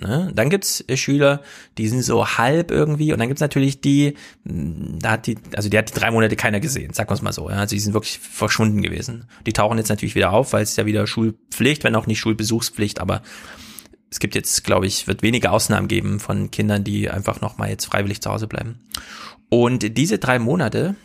Ne? 0.01 0.33
Dann 0.35 0.51
gibt's 0.51 0.85
äh, 0.89 0.97
Schüler, 0.97 1.43
die 1.79 1.89
sind 1.89 2.03
so 2.03 2.27
halb 2.27 2.71
irgendwie 2.71 3.13
und 3.13 3.19
dann 3.19 3.29
gibt's 3.29 3.41
natürlich 3.41 3.81
die, 3.81 4.15
mh, 4.45 4.99
da 5.01 5.11
hat 5.13 5.27
die, 5.27 5.39
also 5.55 5.69
die 5.69 5.79
hat 5.79 5.91
die 5.91 5.99
drei 5.99 6.11
Monate 6.11 6.37
keiner 6.37 6.61
gesehen, 6.61 6.93
sagen 6.93 7.11
wir 7.11 7.23
mal 7.23 7.33
so. 7.33 7.49
Ja? 7.49 7.57
Also 7.57 7.77
die 7.77 7.81
sind 7.81 7.95
wirklich 7.95 8.19
verschwunden 8.19 8.83
gewesen. 8.83 9.27
Die 9.47 9.53
tauchen 9.53 9.79
jetzt 9.79 9.89
natürlich 9.89 10.15
wieder 10.15 10.33
auf, 10.33 10.53
weil 10.53 10.63
es 10.63 10.77
ja 10.77 10.87
wieder 10.87 11.07
Schulpflicht, 11.07 11.85
wenn 11.85 11.95
auch 11.95 12.07
nicht 12.07 12.19
Schulbesuchspflicht, 12.19 13.01
aber 13.01 13.23
es 14.11 14.21
gibt 14.21 14.35
jetzt, 14.35 14.65
glaube 14.65 14.87
ich, 14.87 15.07
wird 15.07 15.23
wenige 15.23 15.51
Ausnahmen 15.51 15.89
geben 15.89 16.21
von 16.21 16.51
Kindern, 16.51 16.85
die 16.85 17.11
einfach 17.11 17.41
nochmal 17.41 17.71
jetzt 17.71 17.87
freiwillig 17.87 18.21
zu 18.21 18.31
Hause 18.31 18.47
bleiben. 18.47 18.81
Und 19.49 19.97
diese 19.97 20.19
drei 20.19 20.39
Monate, 20.39 20.97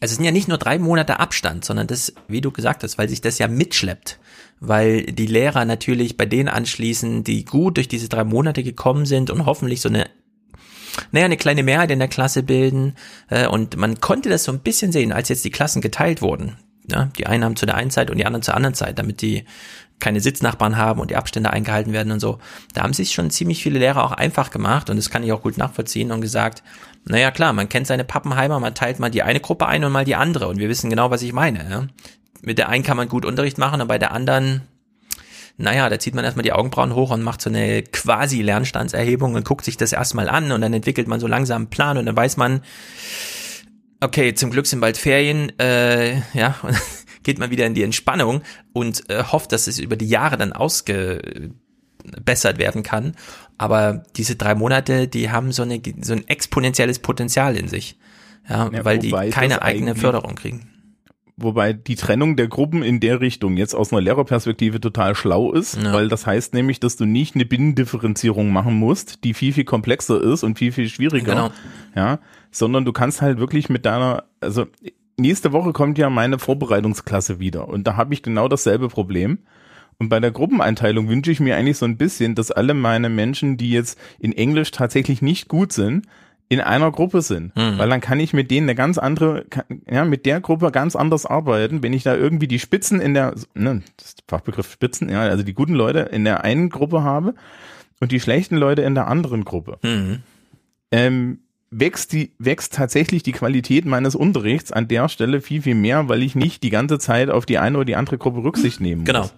also 0.00 0.12
es 0.12 0.16
sind 0.16 0.24
ja 0.24 0.32
nicht 0.32 0.48
nur 0.48 0.58
drei 0.58 0.78
Monate 0.78 1.20
Abstand, 1.20 1.64
sondern 1.64 1.86
das, 1.86 2.12
wie 2.28 2.40
du 2.40 2.50
gesagt 2.50 2.82
hast, 2.82 2.98
weil 2.98 3.08
sich 3.08 3.20
das 3.20 3.38
ja 3.38 3.48
mitschleppt, 3.48 4.19
weil 4.60 5.04
die 5.04 5.26
Lehrer 5.26 5.64
natürlich 5.64 6.16
bei 6.16 6.26
denen 6.26 6.48
anschließen, 6.48 7.24
die 7.24 7.44
gut 7.44 7.78
durch 7.78 7.88
diese 7.88 8.08
drei 8.08 8.24
Monate 8.24 8.62
gekommen 8.62 9.06
sind 9.06 9.30
und 9.30 9.46
hoffentlich 9.46 9.80
so 9.80 9.88
eine 9.88 10.08
naja, 11.12 11.26
eine 11.26 11.36
kleine 11.36 11.62
Mehrheit 11.62 11.90
in 11.92 12.00
der 12.00 12.08
Klasse 12.08 12.42
bilden. 12.42 12.94
Äh, 13.28 13.46
und 13.46 13.76
man 13.76 14.00
konnte 14.00 14.28
das 14.28 14.42
so 14.44 14.52
ein 14.52 14.58
bisschen 14.58 14.90
sehen, 14.90 15.12
als 15.12 15.28
jetzt 15.28 15.44
die 15.44 15.50
Klassen 15.50 15.80
geteilt 15.80 16.20
wurden. 16.20 16.56
Die 17.16 17.26
einen 17.26 17.44
haben 17.44 17.56
zu 17.56 17.66
der 17.66 17.76
einen 17.76 17.90
Zeit 17.90 18.10
und 18.10 18.16
die 18.16 18.26
anderen 18.26 18.42
zur 18.42 18.54
anderen 18.54 18.74
Zeit, 18.74 18.98
damit 18.98 19.22
die 19.22 19.44
keine 20.00 20.20
Sitznachbarn 20.20 20.76
haben 20.76 21.00
und 21.00 21.10
die 21.10 21.16
Abstände 21.16 21.50
eingehalten 21.50 21.92
werden 21.92 22.10
und 22.10 22.20
so. 22.20 22.38
Da 22.74 22.82
haben 22.82 22.94
sich 22.94 23.12
schon 23.12 23.30
ziemlich 23.30 23.62
viele 23.62 23.78
Lehrer 23.78 24.04
auch 24.04 24.12
einfach 24.12 24.50
gemacht 24.50 24.90
und 24.90 24.96
das 24.96 25.10
kann 25.10 25.22
ich 25.22 25.30
auch 25.30 25.42
gut 25.42 25.58
nachvollziehen 25.58 26.10
und 26.10 26.22
gesagt, 26.22 26.62
naja 27.04 27.30
klar, 27.30 27.52
man 27.52 27.68
kennt 27.68 27.86
seine 27.86 28.04
Pappenheimer, 28.04 28.58
man 28.60 28.74
teilt 28.74 28.98
mal 28.98 29.10
die 29.10 29.22
eine 29.22 29.40
Gruppe 29.40 29.66
ein 29.66 29.84
und 29.84 29.92
mal 29.92 30.04
die 30.04 30.16
andere 30.16 30.48
und 30.48 30.58
wir 30.58 30.68
wissen 30.68 30.90
genau, 30.90 31.10
was 31.10 31.22
ich 31.22 31.32
meine. 31.32 31.88
Mit 32.42 32.58
der 32.58 32.68
einen 32.68 32.84
kann 32.84 32.96
man 32.96 33.08
gut 33.08 33.24
Unterricht 33.24 33.58
machen 33.58 33.80
und 33.80 33.88
bei 33.88 33.98
der 33.98 34.12
anderen, 34.12 34.62
naja, 35.56 35.88
da 35.88 35.98
zieht 35.98 36.14
man 36.14 36.24
erstmal 36.24 36.42
die 36.42 36.52
Augenbrauen 36.52 36.94
hoch 36.94 37.10
und 37.10 37.22
macht 37.22 37.42
so 37.42 37.50
eine 37.50 37.82
quasi 37.82 38.42
Lernstandserhebung 38.42 39.34
und 39.34 39.44
guckt 39.44 39.64
sich 39.64 39.76
das 39.76 39.92
erstmal 39.92 40.28
an 40.28 40.52
und 40.52 40.60
dann 40.60 40.72
entwickelt 40.72 41.08
man 41.08 41.20
so 41.20 41.26
langsam 41.26 41.62
einen 41.62 41.70
Plan 41.70 41.98
und 41.98 42.06
dann 42.06 42.16
weiß 42.16 42.36
man, 42.36 42.62
okay, 44.00 44.34
zum 44.34 44.50
Glück 44.50 44.66
sind 44.66 44.80
bald 44.80 44.96
Ferien, 44.96 45.56
äh, 45.58 46.22
ja, 46.32 46.56
und 46.62 46.76
geht 47.22 47.38
man 47.38 47.50
wieder 47.50 47.66
in 47.66 47.74
die 47.74 47.82
Entspannung 47.82 48.42
und 48.72 49.08
äh, 49.10 49.22
hofft, 49.24 49.52
dass 49.52 49.66
es 49.66 49.78
über 49.78 49.96
die 49.96 50.08
Jahre 50.08 50.36
dann 50.36 50.52
ausgebessert 50.52 51.54
werden 52.56 52.82
kann. 52.82 53.14
Aber 53.58 54.04
diese 54.16 54.36
drei 54.36 54.54
Monate, 54.54 55.06
die 55.06 55.30
haben 55.30 55.52
so, 55.52 55.62
eine, 55.62 55.82
so 56.00 56.14
ein 56.14 56.26
exponentielles 56.28 57.00
Potenzial 57.00 57.56
in 57.56 57.68
sich, 57.68 57.98
ja, 58.48 58.70
Ja, 58.72 58.84
weil 58.86 58.98
die 58.98 59.10
keine 59.10 59.60
eigene 59.62 59.94
Förderung 59.94 60.34
kriegen. 60.34 60.79
Wobei 61.42 61.72
die 61.72 61.94
Trennung 61.96 62.36
der 62.36 62.48
Gruppen 62.48 62.82
in 62.82 63.00
der 63.00 63.20
Richtung 63.20 63.56
jetzt 63.56 63.74
aus 63.74 63.92
einer 63.92 64.00
Lehrerperspektive 64.02 64.80
total 64.80 65.14
schlau 65.14 65.52
ist, 65.52 65.82
Ja. 65.82 65.92
weil 65.92 66.08
das 66.08 66.26
heißt 66.26 66.54
nämlich, 66.54 66.80
dass 66.80 66.96
du 66.96 67.04
nicht 67.06 67.34
eine 67.34 67.44
Binnendifferenzierung 67.44 68.52
machen 68.52 68.74
musst, 68.74 69.24
die 69.24 69.34
viel, 69.34 69.52
viel 69.52 69.64
komplexer 69.64 70.20
ist 70.22 70.42
und 70.44 70.58
viel, 70.58 70.72
viel 70.72 70.88
schwieriger. 70.88 71.32
Genau. 71.34 71.50
Ja, 71.96 72.18
sondern 72.50 72.84
du 72.84 72.92
kannst 72.92 73.22
halt 73.22 73.38
wirklich 73.38 73.68
mit 73.68 73.86
deiner, 73.86 74.24
also 74.40 74.66
nächste 75.18 75.52
Woche 75.52 75.72
kommt 75.72 75.98
ja 75.98 76.10
meine 76.10 76.38
Vorbereitungsklasse 76.38 77.40
wieder 77.40 77.68
und 77.68 77.86
da 77.86 77.96
habe 77.96 78.14
ich 78.14 78.22
genau 78.22 78.48
dasselbe 78.48 78.88
Problem. 78.88 79.38
Und 79.98 80.08
bei 80.08 80.18
der 80.18 80.30
Gruppeneinteilung 80.30 81.08
wünsche 81.10 81.30
ich 81.30 81.40
mir 81.40 81.56
eigentlich 81.56 81.76
so 81.76 81.84
ein 81.84 81.98
bisschen, 81.98 82.34
dass 82.34 82.50
alle 82.50 82.72
meine 82.72 83.10
Menschen, 83.10 83.58
die 83.58 83.70
jetzt 83.70 83.98
in 84.18 84.32
Englisch 84.32 84.70
tatsächlich 84.70 85.20
nicht 85.20 85.48
gut 85.48 85.72
sind, 85.74 86.06
in 86.50 86.60
einer 86.60 86.90
Gruppe 86.90 87.22
sind. 87.22 87.56
Mhm. 87.56 87.78
Weil 87.78 87.88
dann 87.88 88.00
kann 88.02 88.20
ich 88.20 88.32
mit 88.34 88.50
denen 88.50 88.68
eine 88.68 88.74
ganz 88.74 88.98
andere, 88.98 89.44
kann- 89.48 89.82
ja, 89.90 90.04
mit 90.04 90.26
der 90.26 90.40
Gruppe 90.40 90.70
ganz 90.72 90.96
anders 90.96 91.24
arbeiten. 91.24 91.82
Wenn 91.82 91.92
ich 91.94 92.02
da 92.02 92.14
irgendwie 92.14 92.48
die 92.48 92.58
Spitzen 92.58 93.00
in 93.00 93.14
der, 93.14 93.34
ne, 93.54 93.82
das 93.96 94.08
ist 94.08 94.18
der 94.18 94.24
Fachbegriff 94.36 94.70
Spitzen, 94.70 95.08
ja, 95.08 95.20
also 95.22 95.44
die 95.44 95.54
guten 95.54 95.74
Leute 95.74 96.00
in 96.00 96.24
der 96.24 96.42
einen 96.44 96.68
Gruppe 96.68 97.02
habe 97.02 97.34
und 98.00 98.10
die 98.12 98.18
schlechten 98.20 98.56
Leute 98.56 98.82
in 98.82 98.94
der 98.96 99.06
anderen 99.06 99.44
Gruppe. 99.44 99.78
Mhm. 99.82 100.18
Ähm, 100.90 101.38
wächst 101.70 102.12
die, 102.12 102.32
wächst 102.40 102.74
tatsächlich 102.74 103.22
die 103.22 103.30
Qualität 103.30 103.84
meines 103.86 104.16
Unterrichts 104.16 104.72
an 104.72 104.88
der 104.88 105.08
Stelle 105.08 105.40
viel, 105.40 105.62
viel 105.62 105.76
mehr, 105.76 106.08
weil 106.08 106.20
ich 106.24 106.34
nicht 106.34 106.64
die 106.64 106.70
ganze 106.70 106.98
Zeit 106.98 107.30
auf 107.30 107.46
die 107.46 107.58
eine 107.58 107.78
oder 107.78 107.84
die 107.84 107.94
andere 107.94 108.18
Gruppe 108.18 108.42
Rücksicht 108.42 108.80
nehmen 108.80 109.02
muss. 109.02 109.06
Genau. 109.06 109.30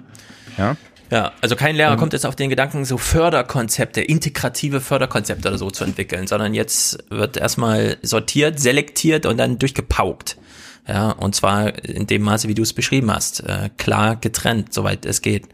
Ja. 0.56 0.76
Ja, 1.12 1.32
also 1.42 1.56
kein 1.56 1.76
Lehrer 1.76 1.92
Ähm. 1.92 1.98
kommt 1.98 2.14
jetzt 2.14 2.24
auf 2.24 2.36
den 2.36 2.48
Gedanken, 2.48 2.86
so 2.86 2.96
Förderkonzepte, 2.96 4.00
integrative 4.00 4.80
Förderkonzepte 4.80 5.46
oder 5.46 5.58
so 5.58 5.70
zu 5.70 5.84
entwickeln, 5.84 6.26
sondern 6.26 6.54
jetzt 6.54 7.04
wird 7.10 7.36
erstmal 7.36 7.98
sortiert, 8.00 8.58
selektiert 8.58 9.26
und 9.26 9.36
dann 9.36 9.58
durchgepaukt. 9.58 10.38
Ja, 10.88 11.10
und 11.10 11.34
zwar 11.34 11.84
in 11.84 12.06
dem 12.06 12.22
Maße, 12.22 12.48
wie 12.48 12.54
du 12.54 12.62
es 12.62 12.72
beschrieben 12.72 13.12
hast, 13.12 13.40
äh, 13.40 13.68
klar 13.76 14.16
getrennt, 14.16 14.72
soweit 14.72 15.04
es 15.04 15.20
geht. 15.20 15.48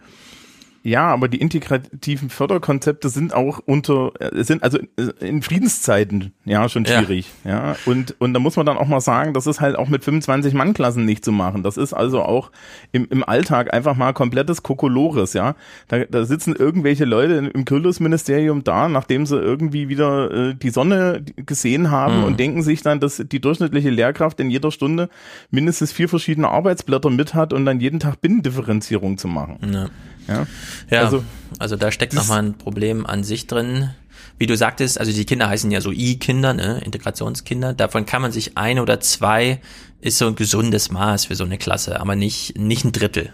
Ja, 0.88 1.06
aber 1.08 1.28
die 1.28 1.40
integrativen 1.40 2.30
Förderkonzepte 2.30 3.08
sind 3.08 3.34
auch 3.34 3.60
unter, 3.64 4.12
äh, 4.20 4.42
sind 4.42 4.62
also 4.62 4.78
in 5.20 5.42
Friedenszeiten 5.42 6.32
ja 6.44 6.68
schon 6.68 6.84
Ja. 6.84 6.98
schwierig. 7.02 7.30
Ja. 7.44 7.76
Und, 7.86 8.14
und 8.20 8.32
da 8.34 8.40
muss 8.40 8.56
man 8.56 8.64
dann 8.66 8.76
auch 8.78 8.88
mal 8.88 9.00
sagen, 9.00 9.34
das 9.34 9.46
ist 9.46 9.60
halt 9.60 9.76
auch 9.76 9.88
mit 9.88 10.02
25 10.04 10.54
Mann-Klassen 10.54 11.04
nicht 11.04 11.24
zu 11.24 11.32
machen. 11.32 11.62
Das 11.62 11.76
ist 11.76 11.92
also 11.92 12.22
auch 12.22 12.50
im, 12.92 13.06
im 13.10 13.22
Alltag 13.22 13.72
einfach 13.74 13.96
mal 13.96 14.12
komplettes 14.12 14.62
Kokolores, 14.62 15.32
ja. 15.34 15.54
Da, 15.88 16.04
da 16.04 16.24
sitzen 16.24 16.54
irgendwelche 16.56 17.04
Leute 17.04 17.34
im 17.52 17.64
Kultusministerium 17.64 18.64
da, 18.64 18.88
nachdem 18.88 19.26
sie 19.26 19.36
irgendwie 19.38 19.88
wieder 19.88 20.30
äh, 20.30 20.54
die 20.54 20.70
Sonne 20.70 21.22
gesehen 21.36 21.90
haben 21.90 22.18
Mhm. 22.18 22.24
und 22.24 22.40
denken 22.40 22.62
sich 22.62 22.82
dann, 22.82 23.00
dass 23.00 23.22
die 23.30 23.40
durchschnittliche 23.40 23.90
Lehrkraft 23.90 24.40
in 24.40 24.50
jeder 24.50 24.70
Stunde 24.70 25.08
mindestens 25.50 25.92
vier 25.92 26.08
verschiedene 26.08 26.48
Arbeitsblätter 26.48 27.10
mit 27.10 27.34
hat 27.34 27.52
und 27.52 27.66
dann 27.66 27.80
jeden 27.80 28.00
Tag 28.00 28.20
Binnendifferenzierung 28.20 29.18
zu 29.18 29.28
machen. 29.28 29.58
Ja. 29.72 29.86
Ja, 30.28 30.46
Ja, 30.90 31.04
also, 31.04 31.24
also 31.58 31.76
da 31.76 31.90
steckt 31.90 32.14
nochmal 32.14 32.42
ein 32.42 32.58
Problem 32.58 33.06
an 33.06 33.24
sich 33.24 33.46
drin. 33.46 33.90
Wie 34.38 34.46
du 34.46 34.56
sagtest, 34.56 35.00
also 35.00 35.10
die 35.10 35.24
Kinder 35.24 35.48
heißen 35.48 35.70
ja 35.70 35.80
so 35.80 35.90
I-Kinder, 35.90 36.54
ne? 36.54 36.80
Integrationskinder. 36.84 37.74
Davon 37.74 38.06
kann 38.06 38.22
man 38.22 38.30
sich 38.30 38.56
ein 38.56 38.78
oder 38.78 39.00
zwei 39.00 39.60
ist 40.00 40.18
so 40.18 40.28
ein 40.28 40.36
gesundes 40.36 40.90
Maß 40.92 41.24
für 41.24 41.34
so 41.34 41.44
eine 41.44 41.58
Klasse, 41.58 42.00
aber 42.00 42.14
nicht, 42.14 42.56
nicht 42.56 42.84
ein 42.84 42.92
Drittel. 42.92 43.32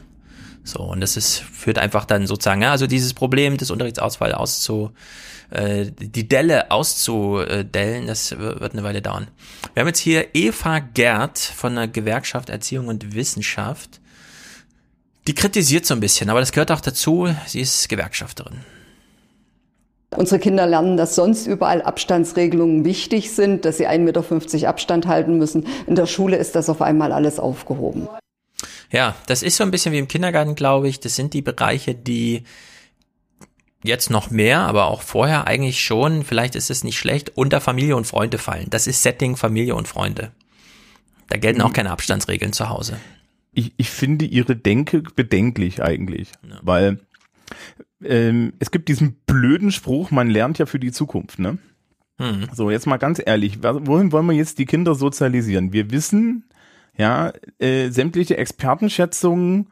So, 0.63 0.79
und 0.79 1.03
das 1.03 1.19
ist, 1.19 1.41
führt 1.41 1.79
einfach 1.79 2.07
dann 2.07 2.27
sozusagen, 2.27 2.63
ja, 2.63 2.71
also 2.71 2.87
dieses 2.87 3.13
Problem 3.13 3.59
des 3.59 3.71
Unterrichtsausfall 3.71 4.33
auszu, 4.33 4.93
äh, 5.51 5.91
die 5.99 6.27
Delle 6.27 6.71
auszudellen, 6.71 8.07
das 8.07 8.39
wird 8.39 8.73
eine 8.73 8.83
Weile 8.83 9.03
dauern. 9.03 9.29
Wir 9.75 9.83
haben 9.83 9.89
jetzt 9.89 9.99
hier 9.99 10.35
Eva 10.35 10.79
Gerd 10.79 11.39
von 11.39 11.75
der 11.75 11.87
Gewerkschaft 11.87 12.49
Erziehung 12.49 12.89
und 12.89 13.15
Wissenschaft. 13.15 14.01
Die 15.27 15.35
kritisiert 15.35 15.87
so 15.87 15.95
ein 15.95 16.01
bisschen, 16.01 16.29
aber 16.29 16.41
das 16.41 16.53
gehört 16.53 16.71
auch 16.71 16.81
dazu. 16.81 17.29
Sie 17.47 17.61
ist 17.61 17.89
Gewerkschafterin. 17.89 18.61
Unsere 20.17 20.39
Kinder 20.39 20.67
lernen, 20.67 20.97
dass 20.97 21.15
sonst 21.15 21.47
überall 21.47 21.83
Abstandsregelungen 21.83 22.85
wichtig 22.85 23.33
sind, 23.33 23.65
dass 23.65 23.79
sie 23.79 23.89
1,50 23.89 23.99
Meter 23.99 24.69
Abstand 24.69 25.07
halten 25.07 25.39
müssen. 25.39 25.67
In 25.87 25.97
der 25.97 26.07
Schule 26.07 26.37
ist 26.37 26.55
das 26.55 26.69
auf 26.69 26.83
einmal 26.83 27.11
alles 27.13 27.41
aufgehoben. 27.41 28.09
Ja, 28.93 29.17
das 29.27 29.43
ist 29.43 29.57
so 29.57 29.65
ein 29.65 29.71
bisschen 29.71 29.93
wie 29.93 29.99
im 29.99 30.07
Kindergarten, 30.07 30.55
glaube 30.55 30.89
ich. 30.89 31.01
Das 31.01 31.17
sind 31.17 31.35
die 31.35 31.43
Bereiche, 31.43 31.95
die 31.95 32.45
jetzt 33.83 34.09
noch 34.09 34.31
mehr, 34.31 34.61
aber 34.61 34.87
auch 34.87 35.03
vorher 35.03 35.47
eigentlich 35.47 35.83
schon, 35.83 36.23
vielleicht 36.23 36.55
ist 36.55 36.71
es 36.71 36.85
nicht 36.85 36.99
schlecht, 36.99 37.37
unter 37.37 37.61
Familie 37.61 37.97
und 37.97 38.07
Freunde 38.07 38.39
fallen. 38.39 38.69
Das 38.71 38.87
ist 38.87 39.03
Setting 39.03 39.37
Familie 39.37 39.75
und 39.75 39.89
Freunde. 39.89 40.31
Da 41.29 41.39
gelten 41.39 41.61
auch 41.61 41.73
keine 41.73 41.91
Abstandsregeln 41.91 42.53
zu 42.53 42.69
Hause. 42.69 42.99
Ich, 43.55 43.73
ich 43.77 43.91
finde 43.91 44.25
ihre 44.25 44.57
Denke 44.57 45.03
bedenklich 45.03 45.83
eigentlich, 45.83 46.33
weil 46.63 47.01
ähm, 48.03 48.53
es 48.59 48.71
gibt 48.71 48.89
diesen 48.89 49.17
blöden 49.27 49.71
Spruch, 49.71 50.11
man 50.11 50.29
lernt 50.29 50.59
ja 50.59 50.67
für 50.67 50.79
die 50.79 50.93
Zukunft, 50.93 51.39
ne? 51.39 51.59
Hm. 52.19 52.49
So, 52.53 52.71
jetzt 52.71 52.87
mal 52.87 52.99
ganz 52.99 53.21
ehrlich, 53.25 53.63
wohin 53.63 54.13
wollen 54.13 54.27
wir 54.27 54.35
jetzt 54.35 54.59
die 54.59 54.67
Kinder 54.67 54.95
sozialisieren? 54.95 55.73
Wir 55.73 55.91
wissen, 55.91 56.45
ja, 56.97 57.33
äh, 57.59 57.91
sämtliche 57.91 58.37
Expertenschätzungen 58.37 59.69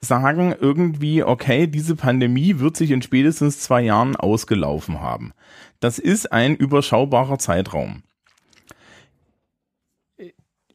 sagen 0.00 0.54
irgendwie, 0.60 1.22
okay, 1.22 1.66
diese 1.66 1.96
Pandemie 1.96 2.58
wird 2.58 2.76
sich 2.76 2.90
in 2.90 3.02
spätestens 3.02 3.60
zwei 3.60 3.82
Jahren 3.82 4.16
ausgelaufen 4.16 5.00
haben. 5.00 5.32
Das 5.80 5.98
ist 5.98 6.32
ein 6.32 6.56
überschaubarer 6.56 7.38
Zeitraum. 7.38 8.02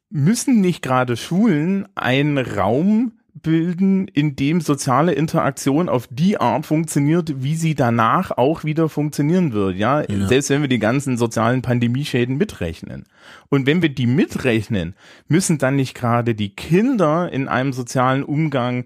Müssen 0.10 0.62
nicht 0.62 0.82
gerade 0.82 1.18
Schulen 1.18 1.88
einen 1.96 2.38
Raum 2.38 3.14
bilden, 3.42 4.08
in 4.08 4.36
dem 4.36 4.62
soziale 4.62 5.14
Interaktion 5.14 5.90
auf 5.90 6.08
die 6.10 6.40
Art 6.40 6.66
funktioniert, 6.66 7.42
wie 7.44 7.56
sie 7.56 7.76
danach 7.76 8.32
auch 8.32 8.64
wieder 8.64 8.90
funktionieren 8.90 9.54
wird, 9.54 9.78
ja? 9.78 10.02
ja. 10.02 10.28
Selbst 10.28 10.50
wenn 10.50 10.62
wir 10.62 10.68
die 10.68 10.80
ganzen 10.80 11.18
sozialen 11.18 11.62
Pandemieschäden 11.62 12.38
mitrechnen. 12.38 13.06
Und 13.50 13.66
wenn 13.66 13.82
wir 13.82 13.90
die 13.90 14.08
mitrechnen, 14.08 14.96
müssen 15.28 15.58
dann 15.58 15.76
nicht 15.76 15.96
gerade 15.96 16.36
die 16.36 16.50
Kinder 16.50 17.32
in 17.32 17.48
einem 17.48 17.74
sozialen 17.74 18.24
Umgang 18.24 18.86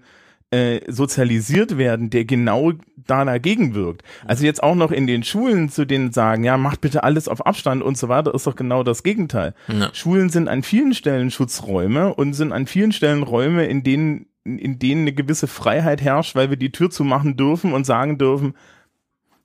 äh, 0.54 0.80
sozialisiert 0.86 1.78
werden, 1.78 2.10
der 2.10 2.24
genau 2.24 2.72
da 2.96 3.24
dagegen 3.24 3.74
wirkt. 3.74 4.02
Also 4.24 4.44
jetzt 4.44 4.62
auch 4.62 4.76
noch 4.76 4.92
in 4.92 5.08
den 5.08 5.24
Schulen 5.24 5.68
zu 5.68 5.84
denen 5.84 6.12
sagen, 6.12 6.44
ja, 6.44 6.56
macht 6.56 6.80
bitte 6.80 7.02
alles 7.02 7.26
auf 7.26 7.44
Abstand 7.44 7.82
und 7.82 7.98
so 7.98 8.08
weiter, 8.08 8.32
ist 8.32 8.46
doch 8.46 8.54
genau 8.54 8.84
das 8.84 9.02
Gegenteil. 9.02 9.54
Ja. 9.66 9.90
Schulen 9.92 10.28
sind 10.30 10.48
an 10.48 10.62
vielen 10.62 10.94
Stellen 10.94 11.32
Schutzräume 11.32 12.14
und 12.14 12.34
sind 12.34 12.52
an 12.52 12.68
vielen 12.68 12.92
Stellen 12.92 13.24
Räume, 13.24 13.66
in 13.66 13.82
denen 13.82 14.26
in 14.44 14.78
denen 14.78 15.02
eine 15.02 15.14
gewisse 15.14 15.46
Freiheit 15.46 16.02
herrscht, 16.02 16.36
weil 16.36 16.50
wir 16.50 16.58
die 16.58 16.70
Tür 16.70 16.90
zumachen 16.90 17.36
dürfen 17.36 17.72
und 17.72 17.86
sagen 17.86 18.18
dürfen, 18.18 18.54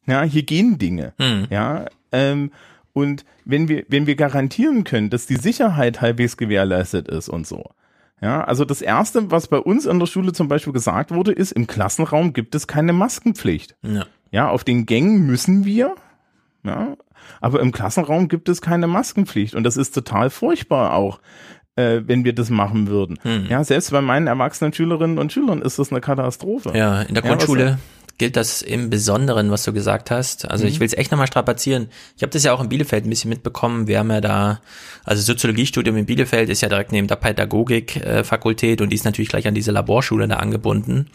ja, 0.06 0.24
hier 0.24 0.44
gehen 0.44 0.78
Dinge. 0.78 1.14
Hm. 1.18 1.48
Ja, 1.50 1.86
ähm, 2.12 2.52
und 2.92 3.24
wenn 3.46 3.70
wir, 3.70 3.86
wenn 3.88 4.08
wir 4.08 4.16
garantieren 4.16 4.84
können, 4.84 5.10
dass 5.10 5.26
die 5.26 5.38
Sicherheit 5.38 6.02
halbwegs 6.02 6.36
gewährleistet 6.36 7.08
ist 7.08 7.30
und 7.30 7.48
so, 7.48 7.72
ja, 8.22 8.44
also 8.44 8.66
das 8.66 8.82
erste, 8.82 9.32
was 9.32 9.48
bei 9.48 9.58
uns 9.58 9.88
an 9.88 10.00
der 10.00 10.08
Schule 10.08 10.34
zum 10.34 10.48
Beispiel 10.48 10.74
gesagt 10.74 11.12
wurde, 11.12 11.32
ist, 11.32 11.52
im 11.52 11.68
Klassenraum 11.68 12.34
gibt 12.34 12.56
es 12.56 12.68
keine 12.68 12.94
Maskenpflicht. 12.94 13.76
Ja, 13.82 14.06
ja 14.32 14.50
auf 14.50 14.64
den 14.64 14.86
Gängen 14.86 15.26
müssen 15.26 15.66
wir, 15.66 15.96
ja, 16.64 16.96
aber 17.42 17.62
im 17.62 17.72
Klassenraum 17.72 18.28
gibt 18.28 18.50
es 18.50 18.62
keine 18.62 18.88
Maskenpflicht 18.88 19.56
und 19.56 19.64
das 19.64 19.78
ist 19.78 19.94
total 19.94 20.30
furchtbar 20.30 20.94
auch, 20.94 21.20
äh, 21.76 22.02
wenn 22.06 22.26
wir 22.26 22.34
das 22.34 22.50
machen 22.50 22.88
würden. 22.88 23.18
Hm. 23.22 23.46
Ja, 23.50 23.64
selbst 23.64 23.92
bei 23.92 24.02
meinen 24.02 24.28
erwachsenen 24.28 24.74
Schülerinnen 24.74 25.18
und 25.18 25.32
Schülern 25.32 25.62
ist 25.62 25.80
das 25.80 25.92
eine 25.92 26.02
Katastrophe. 26.02 26.72
Ja, 26.76 27.02
in 27.02 27.14
der 27.14 27.24
Grundschule 27.24 27.64
ja, 27.64 27.78
gilt 28.20 28.36
das 28.36 28.62
im 28.62 28.90
Besonderen, 28.92 29.50
was 29.50 29.64
du 29.64 29.74
gesagt 29.74 30.12
hast. 30.12 30.50
Also 30.50 30.66
mhm. 30.66 30.70
ich 30.70 30.80
will 30.80 30.86
es 30.86 30.94
echt 30.94 31.10
nochmal 31.10 31.28
strapazieren. 31.28 31.88
Ich 32.16 32.22
habe 32.22 32.32
das 32.32 32.44
ja 32.44 32.54
auch 32.54 32.62
in 32.62 32.70
Bielefeld 32.70 33.06
ein 33.06 33.10
bisschen 33.10 33.30
mitbekommen. 33.30 33.88
Wir 33.88 34.00
haben 34.00 34.12
ja 34.12 34.22
da, 34.22 34.62
also 35.06 35.24
Soziologiestudium 35.24 35.98
in 35.98 36.06
Bielefeld 36.06 36.50
ist 36.50 36.62
ja 36.62 36.70
direkt 36.70 36.92
neben 36.92 37.08
der 37.08 37.16
Pädagogik-Fakultät 37.16 38.82
und 38.82 38.90
die 38.90 38.96
ist 38.96 39.06
natürlich 39.06 39.30
gleich 39.30 39.48
an 39.48 39.56
diese 39.56 39.72
Laborschule 39.72 40.28
da 40.28 40.36
angebunden. 40.36 41.08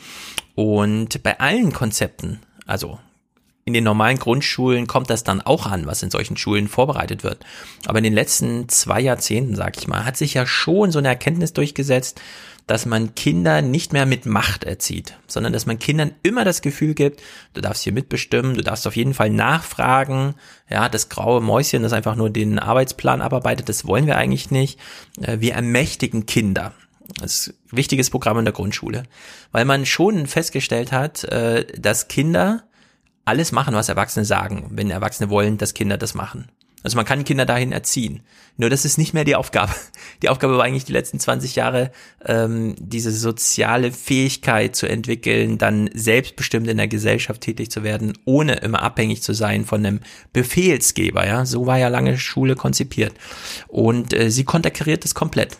Und 0.57 1.23
bei 1.23 1.39
allen 1.39 1.73
Konzepten, 1.73 2.41
also 2.67 2.99
in 3.67 3.73
den 3.73 3.85
normalen 3.85 4.19
Grundschulen 4.19 4.87
kommt 4.87 5.09
das 5.09 5.25
dann 5.25 5.41
auch 5.41 5.67
an, 5.67 5.87
was 5.87 6.03
in 6.03 6.11
solchen 6.11 6.37
Schulen 6.37 6.69
vorbereitet 6.69 7.25
wird. 7.25 7.45
Aber 7.87 7.99
in 7.99 8.05
den 8.05 8.13
letzten 8.13 8.69
zwei 8.69 9.01
Jahrzehnten, 9.01 9.57
sag 9.57 9.79
ich 9.79 9.89
mal, 9.89 10.05
hat 10.05 10.17
sich 10.17 10.35
ja 10.35 10.47
schon 10.47 10.91
so 10.91 10.99
eine 10.99 11.09
Erkenntnis 11.09 11.55
durchgesetzt, 11.55 12.21
dass 12.67 12.87
man 12.87 13.15
Kinder 13.15 13.61
nicht 13.61 13.93
mehr 13.93 14.07
mit 14.07 14.25
Macht 14.25 14.65
erzieht, 14.65 15.19
sondern 15.27 15.53
dass 15.53 15.67
man 15.67 15.79
Kindern 15.79 16.13
immer 16.23 16.45
das 16.45 16.63
Gefühl 16.63 16.95
gibt, 16.95 17.23
du 17.53 17.61
darfst 17.61 17.85
hier 17.85 17.93
mitbestimmen, 17.93 18.55
du 18.55 18.63
darfst 18.63 18.87
auf 18.87 18.97
jeden 18.97 19.13
Fall 19.13 19.31
nachfragen, 19.31 20.35
ja, 20.71 20.89
das 20.89 21.11
graue 21.11 21.41
Mäuschen, 21.41 21.83
das 21.83 21.93
einfach 21.93 22.17
nur 22.17 22.31
den 22.31 22.59
Arbeitsplan 22.59 23.21
abarbeitet, 23.21 23.69
das 23.69 23.87
wollen 23.87 24.07
wir 24.07 24.17
eigentlich 24.17 24.51
nicht. 24.51 24.79
Äh, 25.21 25.41
wir 25.41 25.55
ermächtigen 25.55 26.27
Kinder. 26.27 26.73
Das 27.21 27.49
ist 27.49 27.49
ein 27.49 27.77
wichtiges 27.77 28.09
Programm 28.09 28.39
in 28.39 28.47
der 28.47 28.55
Grundschule, 28.55 29.03
weil 29.53 29.67
man 29.67 29.85
schon 29.85 30.27
festgestellt 30.27 30.91
hat, 30.91 31.25
äh, 31.25 31.67
dass 31.79 32.09
Kinder 32.09 32.65
alles 33.27 33.53
machen, 33.53 33.75
was 33.75 33.89
Erwachsene 33.89 34.25
sagen, 34.25 34.69
wenn 34.71 34.91
Erwachsene 34.91 35.31
wollen, 35.31 35.59
dass 35.59 35.75
Kinder 35.75 35.99
das 35.99 36.15
machen. 36.15 36.49
Also 36.85 36.97
man 36.97 37.07
kann 37.07 37.25
Kinder 37.25 37.47
dahin 37.47 37.73
erziehen. 37.73 38.21
Nur 38.59 38.71
das 38.71 38.85
ist 38.85 38.99
nicht 38.99 39.15
mehr 39.15 39.25
die 39.25 39.35
Aufgabe. 39.35 39.73
Die 40.23 40.29
Aufgabe 40.29 40.57
war 40.57 40.65
eigentlich 40.65 40.85
die 40.85 40.93
letzten 40.93 41.19
20 41.19 41.57
Jahre, 41.57 41.91
ähm, 42.25 42.77
diese 42.79 43.11
soziale 43.11 43.91
Fähigkeit 43.91 44.77
zu 44.77 44.87
entwickeln, 44.87 45.59
dann 45.59 45.91
selbstbestimmt 45.93 46.69
in 46.69 46.77
der 46.77 46.89
Gesellschaft 46.89 47.41
tätig 47.43 47.71
zu 47.71 47.83
werden, 47.83 48.13
ohne 48.25 48.55
immer 48.57 48.83
abhängig 48.83 49.23
zu 49.23 49.35
sein 49.35 49.65
von 49.65 49.85
einem 49.85 50.01
Befehlsgeber. 50.33 51.27
Ja, 51.27 51.45
so 51.45 51.67
war 51.67 51.79
ja 51.79 51.89
lange 51.89 52.17
Schule 52.17 52.55
konzipiert. 52.55 53.13
Und 53.67 54.15
äh, 54.15 54.31
sie 54.31 54.45
konterkariert 54.45 55.05
das 55.05 55.15
komplett. 55.15 55.59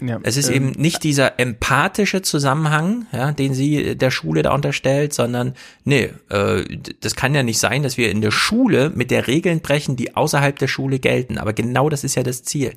Ja, 0.00 0.18
es 0.22 0.36
ist 0.36 0.48
ähm, 0.48 0.54
eben 0.54 0.70
nicht 0.80 1.04
dieser 1.04 1.38
empathische 1.38 2.22
Zusammenhang, 2.22 3.06
ja, 3.12 3.32
den 3.32 3.54
sie 3.54 3.96
der 3.96 4.10
Schule 4.10 4.42
da 4.42 4.54
unterstellt, 4.54 5.12
sondern 5.12 5.54
nee, 5.84 6.10
äh, 6.30 6.64
das 7.00 7.16
kann 7.16 7.34
ja 7.34 7.42
nicht 7.42 7.58
sein, 7.58 7.82
dass 7.82 7.96
wir 7.96 8.10
in 8.10 8.20
der 8.20 8.30
Schule 8.30 8.90
mit 8.94 9.10
der 9.10 9.26
Regeln 9.26 9.60
brechen, 9.60 9.96
die 9.96 10.16
außerhalb 10.16 10.58
der 10.58 10.68
Schule 10.68 10.98
gelten. 10.98 11.38
Aber 11.38 11.52
genau 11.52 11.88
das 11.88 12.04
ist 12.04 12.14
ja 12.14 12.22
das 12.22 12.42
Ziel, 12.42 12.72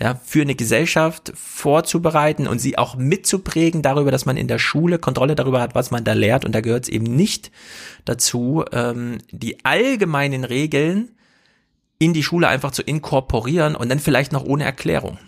ja, 0.00 0.20
für 0.24 0.42
eine 0.42 0.54
Gesellschaft 0.54 1.32
vorzubereiten 1.34 2.46
und 2.46 2.60
sie 2.60 2.78
auch 2.78 2.96
mitzuprägen 2.96 3.82
darüber, 3.82 4.10
dass 4.10 4.26
man 4.26 4.36
in 4.36 4.46
der 4.46 4.58
Schule 4.58 4.98
Kontrolle 4.98 5.34
darüber 5.34 5.60
hat, 5.60 5.74
was 5.74 5.90
man 5.90 6.04
da 6.04 6.12
lehrt. 6.12 6.44
Und 6.44 6.54
da 6.54 6.60
gehört 6.60 6.84
es 6.84 6.88
eben 6.88 7.16
nicht 7.16 7.50
dazu, 8.04 8.64
ähm, 8.72 9.18
die 9.32 9.64
allgemeinen 9.64 10.44
Regeln 10.44 11.10
in 11.98 12.12
die 12.12 12.22
Schule 12.22 12.46
einfach 12.46 12.70
zu 12.70 12.82
inkorporieren 12.82 13.74
und 13.74 13.88
dann 13.88 13.98
vielleicht 13.98 14.32
noch 14.32 14.44
ohne 14.44 14.64
Erklärung. 14.64 15.18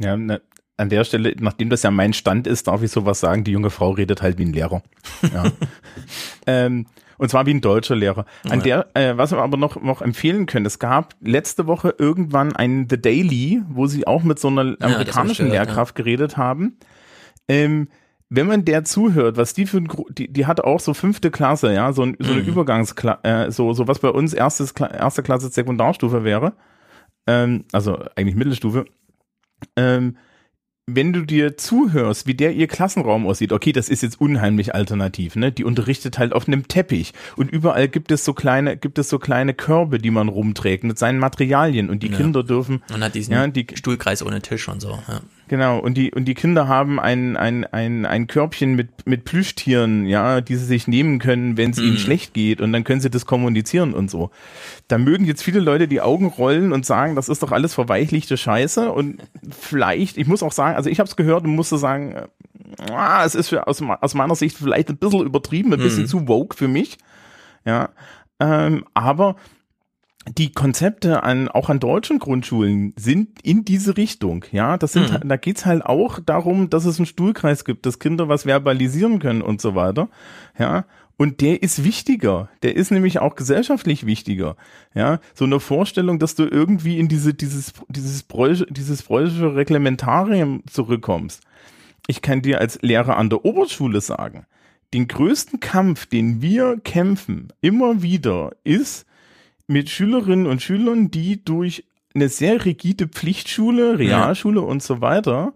Ja, 0.00 0.16
ne, 0.16 0.40
an 0.76 0.88
der 0.88 1.04
Stelle, 1.04 1.34
nachdem 1.38 1.68
das 1.68 1.82
ja 1.82 1.90
mein 1.90 2.14
Stand 2.14 2.46
ist, 2.46 2.66
darf 2.66 2.82
ich 2.82 2.90
sowas 2.90 3.20
sagen, 3.20 3.44
die 3.44 3.52
junge 3.52 3.70
Frau 3.70 3.90
redet 3.90 4.22
halt 4.22 4.38
wie 4.38 4.44
ein 4.46 4.52
Lehrer. 4.52 4.82
Ja. 5.32 5.44
ähm, 6.46 6.86
und 7.18 7.28
zwar 7.28 7.44
wie 7.44 7.52
ein 7.52 7.60
deutscher 7.60 7.96
Lehrer. 7.96 8.24
An 8.48 8.62
ja. 8.64 8.84
der, 8.94 8.96
äh, 9.10 9.18
was 9.18 9.30
wir 9.30 9.38
aber 9.38 9.58
noch, 9.58 9.80
noch 9.82 10.00
empfehlen 10.00 10.46
können, 10.46 10.64
es 10.64 10.78
gab 10.78 11.14
letzte 11.20 11.66
Woche 11.66 11.94
irgendwann 11.98 12.56
ein 12.56 12.86
The 12.88 13.00
Daily, 13.00 13.60
wo 13.68 13.86
sie 13.86 14.06
auch 14.06 14.22
mit 14.22 14.38
so 14.38 14.48
einer 14.48 14.76
amerikanischen 14.80 15.46
ja, 15.46 15.52
gehört, 15.52 15.66
Lehrkraft 15.66 15.98
ja. 15.98 16.04
geredet 16.04 16.38
haben. 16.38 16.78
Ähm, 17.46 17.88
wenn 18.30 18.46
man 18.46 18.64
der 18.64 18.84
zuhört, 18.84 19.36
was 19.36 19.52
die 19.52 19.66
für 19.66 19.78
ein, 19.78 19.88
die, 20.12 20.32
die 20.32 20.46
hat 20.46 20.62
auch 20.62 20.80
so 20.80 20.94
fünfte 20.94 21.30
Klasse, 21.30 21.74
ja, 21.74 21.92
so, 21.92 22.04
ein, 22.04 22.16
so 22.20 22.32
eine 22.32 22.42
mhm. 22.42 22.48
Übergangsklasse, 22.48 23.20
äh, 23.24 23.50
so, 23.50 23.74
so 23.74 23.86
was 23.86 23.98
bei 23.98 24.08
uns 24.08 24.32
erstes, 24.32 24.72
erste 24.72 25.22
Klasse 25.22 25.48
Sekundarstufe 25.48 26.24
wäre, 26.24 26.54
ähm, 27.26 27.64
also 27.72 27.98
eigentlich 28.16 28.36
Mittelstufe, 28.36 28.86
ähm, 29.76 30.16
wenn 30.86 31.12
du 31.12 31.22
dir 31.22 31.56
zuhörst, 31.56 32.26
wie 32.26 32.34
der 32.34 32.52
ihr 32.52 32.66
Klassenraum 32.66 33.26
aussieht, 33.26 33.52
okay, 33.52 33.72
das 33.72 33.88
ist 33.88 34.02
jetzt 34.02 34.20
unheimlich 34.20 34.74
alternativ, 34.74 35.36
ne? 35.36 35.52
Die 35.52 35.64
unterrichtet 35.64 36.18
halt 36.18 36.32
auf 36.32 36.48
einem 36.48 36.68
Teppich 36.68 37.12
und 37.36 37.50
überall 37.50 37.88
gibt 37.88 38.10
es 38.10 38.24
so 38.24 38.34
kleine, 38.34 38.76
gibt 38.76 38.98
es 38.98 39.08
so 39.08 39.18
kleine 39.18 39.54
Körbe, 39.54 39.98
die 39.98 40.10
man 40.10 40.28
rumträgt 40.28 40.84
mit 40.84 40.98
seinen 40.98 41.18
Materialien 41.18 41.90
und 41.90 42.02
die 42.02 42.10
ja. 42.10 42.16
Kinder 42.16 42.42
dürfen. 42.42 42.82
Und 42.92 43.04
hat 43.04 43.14
diesen 43.14 43.32
ja, 43.32 43.46
die, 43.46 43.66
Stuhlkreis 43.74 44.24
ohne 44.24 44.42
Tisch 44.42 44.68
und 44.68 44.80
so. 44.80 44.98
Ja. 45.08 45.20
Genau, 45.50 45.80
und 45.80 45.94
die, 45.94 46.12
und 46.12 46.26
die 46.26 46.34
Kinder 46.34 46.68
haben 46.68 47.00
ein, 47.00 47.36
ein, 47.36 47.64
ein, 47.64 48.06
ein 48.06 48.28
Körbchen 48.28 48.76
mit, 48.76 49.04
mit 49.04 49.24
Plüschtieren, 49.24 50.06
ja, 50.06 50.40
die 50.40 50.54
sie 50.54 50.64
sich 50.64 50.86
nehmen 50.86 51.18
können, 51.18 51.56
wenn 51.56 51.72
es 51.72 51.78
mhm. 51.78 51.86
ihnen 51.86 51.96
schlecht 51.96 52.34
geht 52.34 52.60
und 52.60 52.72
dann 52.72 52.84
können 52.84 53.00
sie 53.00 53.10
das 53.10 53.26
kommunizieren 53.26 53.92
und 53.92 54.08
so. 54.12 54.30
Da 54.86 54.96
mögen 54.96 55.24
jetzt 55.24 55.42
viele 55.42 55.58
Leute 55.58 55.88
die 55.88 56.00
Augen 56.00 56.26
rollen 56.26 56.72
und 56.72 56.86
sagen, 56.86 57.16
das 57.16 57.28
ist 57.28 57.42
doch 57.42 57.50
alles 57.50 57.74
verweichlichte 57.74 58.36
Scheiße 58.36 58.92
und 58.92 59.22
vielleicht, 59.50 60.18
ich 60.18 60.28
muss 60.28 60.44
auch 60.44 60.52
sagen, 60.52 60.76
also 60.76 60.88
ich 60.88 61.00
habe 61.00 61.08
es 61.08 61.16
gehört 61.16 61.42
und 61.42 61.56
musste 61.56 61.78
sagen, 61.78 62.12
äh, 62.12 62.92
ah, 62.92 63.24
es 63.24 63.34
ist 63.34 63.48
für, 63.48 63.66
aus, 63.66 63.82
aus 63.82 64.14
meiner 64.14 64.36
Sicht 64.36 64.56
vielleicht 64.56 64.88
ein 64.88 64.98
bisschen 64.98 65.26
übertrieben, 65.26 65.72
ein 65.72 65.80
bisschen 65.80 66.04
mhm. 66.04 66.06
zu 66.08 66.28
woke 66.28 66.56
für 66.56 66.68
mich, 66.68 66.96
ja, 67.64 67.88
ähm, 68.38 68.84
aber 68.94 69.34
die 70.28 70.52
Konzepte 70.52 71.22
an 71.22 71.48
auch 71.48 71.70
an 71.70 71.80
deutschen 71.80 72.18
Grundschulen 72.18 72.92
sind 72.98 73.40
in 73.42 73.64
diese 73.64 73.96
Richtung. 73.96 74.44
Ja, 74.52 74.76
das 74.76 74.92
sind, 74.92 75.24
mhm. 75.24 75.28
da 75.28 75.36
geht's 75.36 75.64
halt 75.64 75.84
auch 75.84 76.20
darum, 76.20 76.68
dass 76.68 76.84
es 76.84 76.98
einen 76.98 77.06
Stuhlkreis 77.06 77.64
gibt, 77.64 77.86
dass 77.86 77.98
Kinder 77.98 78.28
was 78.28 78.44
verbalisieren 78.44 79.18
können 79.18 79.42
und 79.42 79.60
so 79.60 79.74
weiter. 79.74 80.08
Ja, 80.58 80.84
und 81.16 81.40
der 81.40 81.62
ist 81.62 81.84
wichtiger. 81.84 82.48
Der 82.62 82.76
ist 82.76 82.90
nämlich 82.90 83.18
auch 83.18 83.34
gesellschaftlich 83.34 84.06
wichtiger. 84.06 84.56
Ja, 84.94 85.20
so 85.34 85.44
eine 85.44 85.60
Vorstellung, 85.60 86.18
dass 86.18 86.34
du 86.34 86.44
irgendwie 86.44 86.98
in 86.98 87.08
diese, 87.08 87.34
dieses, 87.34 87.72
dieses 87.88 88.22
preußische, 88.22 88.72
dieses 88.72 89.02
preußische 89.02 89.54
Reglementarium 89.54 90.62
zurückkommst. 90.66 91.42
Ich 92.06 92.22
kann 92.22 92.42
dir 92.42 92.60
als 92.60 92.80
Lehrer 92.82 93.16
an 93.16 93.30
der 93.30 93.44
Oberschule 93.44 94.00
sagen, 94.00 94.46
den 94.92 95.08
größten 95.08 95.60
Kampf, 95.60 96.06
den 96.06 96.42
wir 96.42 96.78
kämpfen, 96.82 97.52
immer 97.60 98.02
wieder, 98.02 98.52
ist, 98.64 99.06
mit 99.70 99.88
Schülerinnen 99.88 100.46
und 100.46 100.60
Schülern, 100.62 101.10
die 101.10 101.44
durch 101.44 101.84
eine 102.12 102.28
sehr 102.28 102.64
rigide 102.64 103.06
Pflichtschule, 103.06 103.98
Realschule 103.98 104.60
ja. 104.60 104.66
und 104.66 104.82
so 104.82 105.00
weiter 105.00 105.52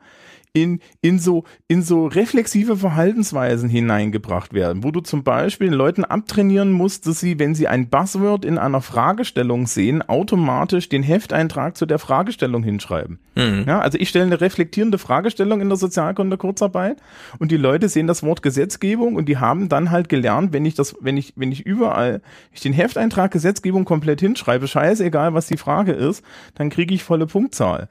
in, 0.55 0.79
in 1.03 1.19
so, 1.19 1.43
in 1.67 1.83
so 1.83 2.07
reflexive 2.07 2.77
Verhaltensweisen 2.77 3.69
hineingebracht 3.69 4.55
werden, 4.55 4.85
wo 4.85 4.93
du 4.93 5.01
zum 5.01 5.25
Beispiel 5.25 5.69
den 5.69 5.75
Leuten 5.75 6.05
abtrainieren 6.05 6.71
musst, 6.71 7.09
dass 7.09 7.19
sie, 7.19 7.41
wenn 7.41 7.57
sie 7.57 7.67
ein 7.67 7.89
Buzzword 7.89 8.45
in 8.45 8.57
einer 8.57 8.81
Fragestellung 8.81 9.67
sehen, 9.67 10.01
automatisch 10.03 10.89
den 10.89 11.03
Hefteintrag 11.03 11.77
zu 11.77 11.87
der 11.87 11.99
Fragestellung 11.99 12.63
hinschreiben. 12.63 13.19
Mhm. 13.35 13.65
Ja, 13.67 13.81
also 13.81 13.99
ich 13.99 14.09
stelle 14.09 14.27
eine 14.27 14.41
reflektierende 14.41 14.99
Fragestellung 14.99 15.61
in 15.61 15.69
der 15.69 15.77
Sozialkunde 15.77 16.37
Kurzarbeit 16.37 16.99
und 17.41 17.51
die 17.51 17.57
Leute 17.57 17.89
sehen 17.89 18.07
das 18.07 18.23
Wort 18.23 18.43
Gesetzgebung 18.43 19.17
und 19.17 19.29
die 19.29 19.39
haben 19.39 19.69
dann 19.69 19.91
halt 19.91 20.09
gelernt, 20.09 20.53
wenn 20.53 20.65
ich 20.65 20.77
das, 20.77 20.95
wenn 21.01 21.17
ich, 21.17 21.33
wenn 21.35 21.51
ich 21.51 21.67
überall 21.67 22.23
ich 22.53 22.61
den 22.61 22.73
Hefteintrag 22.73 23.33
Gesetzgebung 23.33 23.85
komplett 23.85 24.21
hinschreibe, 24.21 24.69
scheißegal, 24.69 25.35
was 25.35 25.49
die 25.49 25.57
Frage 25.57 25.93
ist, 25.93 26.25
dann 26.55 26.71
kriege 26.71 26.95
ich 26.95 27.03
volle 27.03 27.27
Punktzahl. 27.27 27.89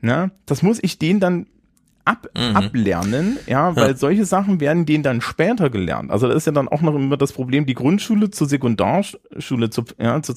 Ja, 0.00 0.30
das 0.46 0.62
muss 0.62 0.78
ich 0.82 0.98
denen 0.98 1.20
dann 1.20 1.46
ab, 2.06 2.28
Mhm. 2.36 2.56
ablernen, 2.56 3.38
ja, 3.46 3.76
weil 3.76 3.90
Ja. 3.90 3.96
solche 3.96 4.24
Sachen 4.24 4.60
werden 4.60 4.86
denen 4.86 5.02
dann 5.02 5.20
später 5.20 5.68
gelernt. 5.70 6.10
Also 6.10 6.28
da 6.28 6.34
ist 6.34 6.46
ja 6.46 6.52
dann 6.52 6.68
auch 6.68 6.80
noch 6.80 6.94
immer 6.94 7.16
das 7.16 7.32
Problem, 7.32 7.66
die 7.66 7.74
Grundschule 7.74 8.30
zur 8.30 8.48
Sekundarschule 8.48 9.70
zu, 9.70 9.84
ja, 10.00 10.22
zu, 10.22 10.32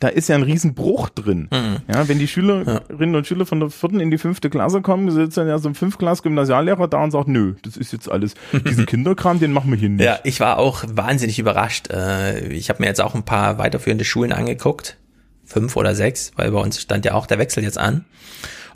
da 0.00 0.08
ist 0.08 0.28
ja 0.28 0.36
ein 0.36 0.42
Riesenbruch 0.42 1.08
drin. 1.08 1.48
Mhm. 1.50 1.76
Ja, 1.92 2.06
wenn 2.08 2.18
die 2.18 2.28
Schülerinnen 2.28 3.14
und 3.16 3.26
Schüler 3.26 3.46
von 3.46 3.58
der 3.60 3.70
vierten 3.70 4.00
in 4.00 4.10
die 4.10 4.18
fünfte 4.18 4.50
Klasse 4.50 4.82
kommen, 4.82 5.10
sitzt 5.10 5.36
dann 5.38 5.48
ja 5.48 5.58
so 5.58 5.68
ein 5.68 5.74
Fünftklas-Gymnasiallehrer 5.74 6.88
da 6.88 7.02
und 7.02 7.10
sagt, 7.10 7.28
nö, 7.28 7.54
das 7.62 7.76
ist 7.78 7.92
jetzt 7.92 8.10
alles, 8.10 8.34
diesen 8.68 8.84
Kinderkram, 8.86 9.40
den 9.40 9.52
machen 9.52 9.70
wir 9.70 9.78
hier 9.78 9.88
nicht. 9.88 10.04
Ja, 10.04 10.18
ich 10.24 10.40
war 10.40 10.58
auch 10.58 10.84
wahnsinnig 10.92 11.38
überrascht. 11.38 11.90
Äh, 11.90 12.48
Ich 12.52 12.68
habe 12.68 12.82
mir 12.82 12.86
jetzt 12.86 13.00
auch 13.00 13.14
ein 13.14 13.24
paar 13.24 13.58
weiterführende 13.58 14.04
Schulen 14.04 14.32
angeguckt. 14.32 14.98
Fünf 15.44 15.76
oder 15.76 15.94
sechs, 15.94 16.32
weil 16.36 16.50
bei 16.52 16.58
uns 16.60 16.80
stand 16.80 17.04
ja 17.04 17.14
auch 17.14 17.26
der 17.26 17.38
Wechsel 17.38 17.62
jetzt 17.62 17.78
an. 17.78 18.04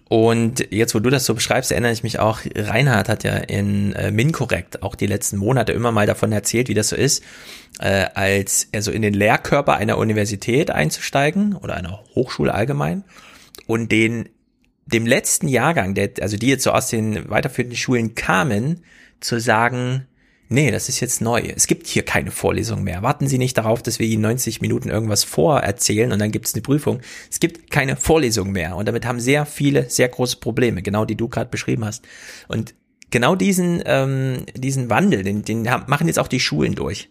Und 0.08 0.68
jetzt, 0.70 0.94
wo 0.94 1.00
du 1.00 1.10
das 1.10 1.24
so 1.24 1.34
beschreibst, 1.34 1.72
erinnere 1.72 1.90
ich 1.92 2.04
mich 2.04 2.20
auch, 2.20 2.40
Reinhard 2.54 3.08
hat 3.08 3.24
ja 3.24 3.36
in 3.36 3.92
äh, 3.94 4.12
Minkorrekt 4.12 4.84
auch 4.84 4.94
die 4.94 5.06
letzten 5.06 5.36
Monate 5.36 5.72
immer 5.72 5.90
mal 5.90 6.06
davon 6.06 6.30
erzählt, 6.30 6.68
wie 6.68 6.74
das 6.74 6.90
so 6.90 6.96
ist, 6.96 7.24
äh, 7.80 8.06
als 8.14 8.68
also 8.72 8.92
in 8.92 9.02
den 9.02 9.14
Lehrkörper 9.14 9.74
einer 9.74 9.98
Universität 9.98 10.70
einzusteigen 10.70 11.56
oder 11.56 11.74
einer 11.74 12.04
Hochschule 12.14 12.54
allgemein 12.54 13.02
und 13.66 13.90
den 13.90 14.28
dem 14.86 15.04
letzten 15.04 15.48
Jahrgang, 15.48 15.94
der, 15.94 16.10
also 16.20 16.36
die 16.36 16.46
jetzt 16.46 16.62
so 16.62 16.70
aus 16.70 16.88
den 16.88 17.28
weiterführenden 17.28 17.76
Schulen 17.76 18.14
kamen, 18.14 18.84
zu 19.18 19.40
sagen, 19.40 20.06
nee, 20.48 20.70
das 20.70 20.88
ist 20.88 21.00
jetzt 21.00 21.20
neu. 21.20 21.40
Es 21.54 21.66
gibt 21.66 21.86
hier 21.86 22.04
keine 22.04 22.30
Vorlesung 22.30 22.82
mehr. 22.82 23.02
Warten 23.02 23.28
Sie 23.28 23.38
nicht 23.38 23.58
darauf, 23.58 23.82
dass 23.82 23.98
wir 23.98 24.06
Ihnen 24.06 24.22
90 24.22 24.60
Minuten 24.60 24.88
irgendwas 24.88 25.24
vorerzählen 25.24 26.12
und 26.12 26.18
dann 26.18 26.30
gibt 26.30 26.46
es 26.46 26.54
eine 26.54 26.62
Prüfung. 26.62 27.00
Es 27.30 27.40
gibt 27.40 27.70
keine 27.70 27.96
Vorlesung 27.96 28.52
mehr. 28.52 28.76
Und 28.76 28.86
damit 28.86 29.06
haben 29.06 29.20
sehr 29.20 29.46
viele 29.46 29.88
sehr 29.90 30.08
große 30.08 30.38
Probleme, 30.38 30.82
genau 30.82 31.04
die 31.04 31.16
du 31.16 31.28
gerade 31.28 31.50
beschrieben 31.50 31.84
hast. 31.84 32.04
Und 32.48 32.74
genau 33.10 33.34
diesen, 33.34 33.82
ähm, 33.86 34.46
diesen 34.54 34.90
Wandel, 34.90 35.22
den, 35.22 35.42
den 35.42 35.62
machen 35.86 36.06
jetzt 36.06 36.18
auch 36.18 36.28
die 36.28 36.40
Schulen 36.40 36.74
durch. 36.74 37.08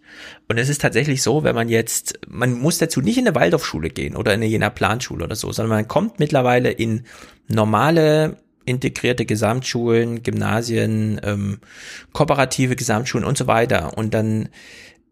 Und 0.48 0.58
es 0.58 0.68
ist 0.68 0.80
tatsächlich 0.80 1.22
so, 1.22 1.44
wenn 1.44 1.54
man 1.54 1.68
jetzt, 1.68 2.18
man 2.28 2.52
muss 2.52 2.78
dazu 2.78 3.00
nicht 3.00 3.18
in 3.18 3.26
eine 3.26 3.34
Waldorfschule 3.34 3.90
gehen 3.90 4.16
oder 4.16 4.32
in 4.32 4.40
eine 4.40 4.46
Jena 4.46 4.70
Planschule 4.70 5.24
oder 5.24 5.36
so, 5.36 5.52
sondern 5.52 5.76
man 5.76 5.88
kommt 5.88 6.18
mittlerweile 6.18 6.70
in 6.70 7.04
normale 7.48 8.36
integrierte 8.66 9.24
Gesamtschulen, 9.24 10.22
Gymnasien, 10.22 11.20
ähm, 11.24 11.60
kooperative 12.12 12.76
Gesamtschulen 12.76 13.26
und 13.26 13.38
so 13.38 13.46
weiter. 13.46 13.96
Und 13.96 14.12
dann 14.12 14.50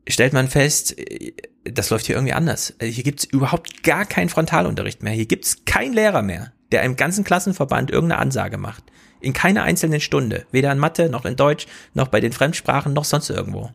stellt 0.07 0.35
man 0.35 0.49
fest, 0.49 0.99
äh, 0.99 1.33
das 1.65 1.89
läuft 1.89 2.07
hier 2.07 2.17
irgendwie 2.17 2.35
anders. 2.35 2.75
Also 2.79 2.93
Hier 2.93 3.05
gibt's 3.05 3.25
überhaupt 3.25 3.83
gar 3.83 4.05
keinen 4.05 4.29
Frontalunterricht 4.29 5.03
mehr. 5.03 5.15
Hier 5.15 5.27
gibt's 5.27 5.65
keinen 5.65 5.95
Lehrer 5.95 6.21
mehr, 6.21 6.53
der 6.73 6.83
im 6.83 6.97
ganzen 6.97 7.25
Klassenverband 7.25 7.91
irgendeine 7.91 8.21
Ansage 8.21 8.59
macht. 8.59 8.85
In 9.21 9.33
keiner 9.33 9.63
einzelnen 9.63 10.01
Stunde. 10.01 10.45
Weder 10.51 10.71
in 10.71 10.79
Mathe, 10.79 11.09
noch 11.09 11.25
in 11.25 11.37
Deutsch, 11.37 11.67
noch 11.95 12.09
bei 12.09 12.21
den 12.21 12.33
Fremdsprachen, 12.33 12.93
noch 12.93 13.07
sonst 13.07 13.31
irgendwo. 13.31 13.71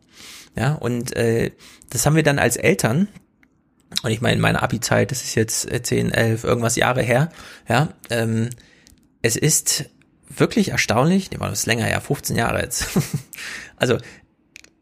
Ja, 0.55 0.75
und 0.75 1.15
äh, 1.15 1.51
das 1.89 2.05
haben 2.05 2.15
wir 2.15 2.23
dann 2.23 2.37
als 2.37 2.57
Eltern, 2.57 3.07
und 4.03 4.11
ich 4.11 4.21
meine, 4.21 4.35
in 4.35 4.41
meiner 4.41 4.61
Abi-Zeit, 4.61 5.09
das 5.09 5.23
ist 5.23 5.35
jetzt 5.35 5.71
äh, 5.71 5.81
10, 5.81 6.11
11, 6.11 6.43
irgendwas 6.43 6.75
Jahre 6.75 7.01
her, 7.01 7.29
ja, 7.67 7.89
ähm, 8.09 8.49
es 9.21 9.35
ist 9.35 9.85
wirklich 10.29 10.69
erstaunlich, 10.69 11.31
nee, 11.31 11.39
war 11.39 11.49
das 11.49 11.65
länger, 11.65 11.89
ja, 11.89 11.99
15 11.99 12.35
Jahre 12.35 12.61
jetzt. 12.61 12.87
also, 13.75 13.97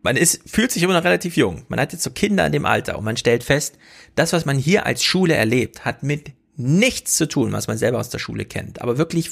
man 0.03 0.16
ist, 0.16 0.41
fühlt 0.49 0.72
sich 0.72 0.83
immer 0.83 0.93
noch 0.93 1.03
relativ 1.03 1.35
jung. 1.38 1.66
Man 1.69 1.80
hat 1.80 1.93
jetzt 1.93 2.03
so 2.03 2.11
Kinder 2.11 2.45
in 2.45 2.51
dem 2.51 2.66
Alter 2.66 2.98
und 2.98 3.06
man 3.06 3.17
stellt 3.17 3.43
fest, 3.43 3.77
das, 4.16 4.33
was 4.33 4.45
man 4.45 4.57
hier 4.57 4.85
als 4.85 5.03
Schule 5.03 5.35
erlebt, 5.35 5.85
hat 5.85 6.03
mit 6.03 6.32
nichts 6.56 7.16
zu 7.16 7.27
tun, 7.27 7.51
was 7.51 7.67
man 7.67 7.77
selber 7.77 7.99
aus 7.99 8.09
der 8.09 8.19
Schule 8.19 8.45
kennt. 8.45 8.82
Aber 8.82 8.98
wirklich 8.98 9.30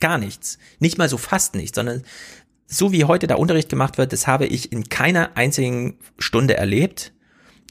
gar 0.00 0.18
nichts. 0.18 0.58
Nicht 0.78 0.98
mal 0.98 1.08
so 1.08 1.18
fast 1.18 1.54
nichts, 1.54 1.76
sondern 1.76 2.02
so 2.66 2.92
wie 2.92 3.04
heute 3.04 3.26
der 3.26 3.38
Unterricht 3.38 3.68
gemacht 3.68 3.98
wird, 3.98 4.12
das 4.12 4.26
habe 4.26 4.46
ich 4.46 4.72
in 4.72 4.88
keiner 4.88 5.36
einzigen 5.36 5.98
Stunde 6.18 6.56
erlebt. 6.56 7.12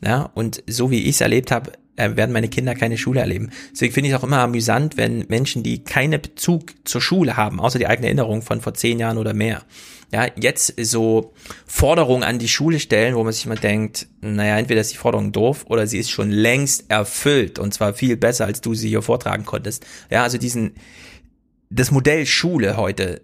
Ja, 0.01 0.29
und 0.33 0.63
so 0.67 0.91
wie 0.91 1.03
ich 1.03 1.15
es 1.15 1.21
erlebt 1.21 1.51
habe, 1.51 1.73
äh, 1.99 2.15
werden 2.15 2.31
meine 2.31 2.49
Kinder 2.49 2.75
keine 2.75 2.97
Schule 2.97 3.19
erleben. 3.19 3.51
Deswegen 3.71 3.93
finde 3.93 4.09
ich 4.09 4.15
es 4.15 4.19
auch 4.19 4.23
immer 4.23 4.39
amüsant, 4.39 4.97
wenn 4.97 5.25
Menschen, 5.27 5.63
die 5.63 5.83
keinen 5.83 6.21
Bezug 6.21 6.73
zur 6.85 7.01
Schule 7.01 7.37
haben, 7.37 7.59
außer 7.59 7.79
die 7.79 7.87
eigene 7.87 8.07
Erinnerung 8.07 8.41
von 8.41 8.61
vor 8.61 8.73
zehn 8.73 8.99
Jahren 8.99 9.17
oder 9.17 9.33
mehr, 9.33 9.63
ja, 10.11 10.27
jetzt 10.35 10.73
so 10.81 11.33
Forderungen 11.67 12.23
an 12.23 12.39
die 12.39 12.47
Schule 12.47 12.79
stellen, 12.79 13.15
wo 13.15 13.23
man 13.23 13.31
sich 13.31 13.45
immer 13.45 13.55
denkt, 13.55 14.07
naja, 14.21 14.57
entweder 14.57 14.81
ist 14.81 14.91
die 14.91 14.97
Forderung 14.97 15.31
doof 15.31 15.65
oder 15.67 15.85
sie 15.85 15.99
ist 15.99 16.09
schon 16.09 16.31
längst 16.31 16.89
erfüllt 16.89 17.59
und 17.59 17.73
zwar 17.73 17.93
viel 17.93 18.17
besser, 18.17 18.45
als 18.45 18.61
du 18.61 18.73
sie 18.73 18.89
hier 18.89 19.03
vortragen 19.03 19.45
konntest. 19.45 19.85
Ja, 20.09 20.23
also 20.23 20.39
diesen, 20.39 20.73
das 21.69 21.91
Modell 21.91 22.25
Schule 22.25 22.75
heute, 22.77 23.21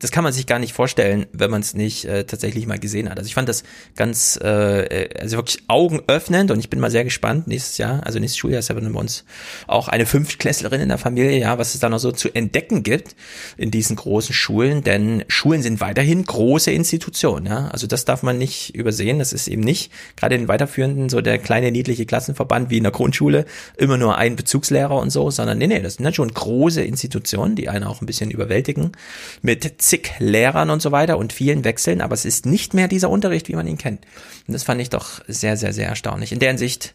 das 0.00 0.10
kann 0.10 0.24
man 0.24 0.32
sich 0.32 0.46
gar 0.46 0.58
nicht 0.58 0.72
vorstellen, 0.72 1.26
wenn 1.32 1.50
man 1.50 1.60
es 1.60 1.74
nicht 1.74 2.06
äh, 2.06 2.24
tatsächlich 2.24 2.66
mal 2.66 2.78
gesehen 2.78 3.08
hat. 3.08 3.18
Also 3.18 3.28
ich 3.28 3.34
fand 3.34 3.48
das 3.48 3.62
ganz, 3.96 4.38
äh, 4.42 5.08
also 5.18 5.36
wirklich 5.36 5.62
augenöffnend 5.68 6.50
und 6.50 6.58
ich 6.58 6.70
bin 6.70 6.80
mal 6.80 6.90
sehr 6.90 7.04
gespannt 7.04 7.46
nächstes 7.46 7.78
Jahr, 7.78 8.04
also 8.04 8.18
nächstes 8.18 8.38
Schuljahr 8.38 8.60
ist 8.60 8.68
ja 8.68 8.74
bei 8.74 8.80
uns 8.80 9.24
auch 9.66 9.88
eine 9.88 10.06
Fünftklässlerin 10.06 10.80
in 10.80 10.88
der 10.88 10.98
Familie, 10.98 11.38
ja, 11.38 11.58
was 11.58 11.74
es 11.74 11.80
da 11.80 11.88
noch 11.88 11.98
so 11.98 12.12
zu 12.12 12.34
entdecken 12.34 12.82
gibt 12.82 13.14
in 13.58 13.70
diesen 13.70 13.96
großen 13.96 14.34
Schulen, 14.34 14.82
denn 14.82 15.24
Schulen 15.28 15.62
sind 15.62 15.80
weiterhin 15.80 16.24
große 16.24 16.70
Institutionen, 16.70 17.46
ja, 17.46 17.68
also 17.68 17.86
das 17.86 18.06
darf 18.06 18.22
man 18.22 18.38
nicht 18.38 18.74
übersehen, 18.74 19.18
das 19.18 19.34
ist 19.34 19.48
eben 19.48 19.62
nicht, 19.62 19.92
gerade 20.16 20.34
in 20.34 20.42
den 20.42 20.48
weiterführenden, 20.48 21.10
so 21.10 21.20
der 21.20 21.38
kleine 21.38 21.70
niedliche 21.70 22.06
Klassenverband 22.06 22.70
wie 22.70 22.78
in 22.78 22.84
der 22.84 22.92
Grundschule, 22.92 23.44
immer 23.76 23.98
nur 23.98 24.16
ein 24.16 24.34
Bezugslehrer 24.34 24.96
und 24.96 25.10
so, 25.10 25.30
sondern 25.30 25.58
nee, 25.58 25.66
nee, 25.66 25.80
das 25.80 25.94
sind 25.94 26.04
dann 26.04 26.14
schon 26.14 26.32
große 26.32 26.82
Institutionen, 26.82 27.54
die 27.54 27.68
einen 27.68 27.84
auch 27.84 28.00
ein 28.00 28.06
bisschen 28.06 28.30
überwältigen, 28.30 28.92
mit 29.42 29.78
zig 29.90 30.12
Lehrern 30.18 30.70
und 30.70 30.80
so 30.80 30.92
weiter 30.92 31.18
und 31.18 31.32
vielen 31.32 31.64
Wechseln, 31.64 32.00
aber 32.00 32.14
es 32.14 32.24
ist 32.24 32.46
nicht 32.46 32.74
mehr 32.74 32.88
dieser 32.88 33.10
Unterricht, 33.10 33.48
wie 33.48 33.56
man 33.56 33.66
ihn 33.66 33.76
kennt. 33.78 34.06
Und 34.46 34.52
das 34.52 34.62
fand 34.62 34.80
ich 34.80 34.88
doch 34.88 35.20
sehr, 35.26 35.56
sehr, 35.56 35.72
sehr 35.72 35.88
erstaunlich. 35.88 36.32
In 36.32 36.38
der 36.38 36.50
Hinsicht, 36.50 36.94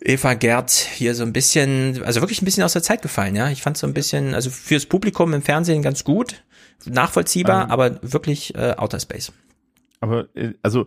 Eva 0.00 0.32
Gerd 0.34 0.70
hier 0.70 1.14
so 1.14 1.22
ein 1.24 1.32
bisschen, 1.32 2.02
also 2.04 2.22
wirklich 2.22 2.40
ein 2.40 2.46
bisschen 2.46 2.64
aus 2.64 2.72
der 2.72 2.82
Zeit 2.82 3.02
gefallen, 3.02 3.36
ja. 3.36 3.50
Ich 3.50 3.60
fand 3.62 3.76
so 3.76 3.86
ein 3.86 3.92
bisschen, 3.92 4.34
also 4.34 4.48
fürs 4.48 4.86
Publikum 4.86 5.34
im 5.34 5.42
Fernsehen 5.42 5.82
ganz 5.82 6.04
gut, 6.04 6.42
nachvollziehbar, 6.86 7.64
Ähm. 7.64 7.70
aber 7.70 7.98
wirklich 8.02 8.54
äh, 8.54 8.74
Outer 8.78 8.98
Space. 8.98 9.32
Aber 10.00 10.28
äh, 10.34 10.54
also 10.62 10.86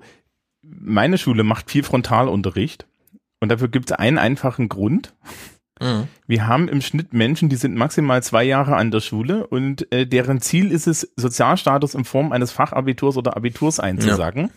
meine 0.64 1.20
Schule 1.20 1.44
macht 1.44 1.70
viel 1.70 1.84
Frontalunterricht 1.84 2.88
und 3.40 3.50
dafür 3.50 3.68
gibt 3.68 3.92
es 3.92 3.98
einen 3.98 4.18
einfachen 4.18 4.68
Grund. 4.68 5.14
Mhm. 5.82 6.08
Wir 6.28 6.48
haben 6.48 6.68
im 6.68 6.82
Schnitt 6.82 7.14
Menschen, 7.14 7.50
die 7.50 7.56
sind 7.56 7.76
maximal 7.76 8.22
zwei 8.24 8.44
Jahre 8.44 8.76
an 8.76 8.92
der 8.92 9.02
Schule 9.02 9.48
und 9.48 9.92
äh, 9.92 10.06
deren 10.06 10.42
Ziel 10.42 10.72
ist 10.72 10.88
es, 10.88 11.12
Sozialstatus 11.16 11.96
in 11.96 12.06
Form 12.06 12.32
eines 12.32 12.52
Fachabiturs 12.52 13.18
oder 13.18 13.36
Abiturs 13.36 13.80
einzusagen. 13.80 14.52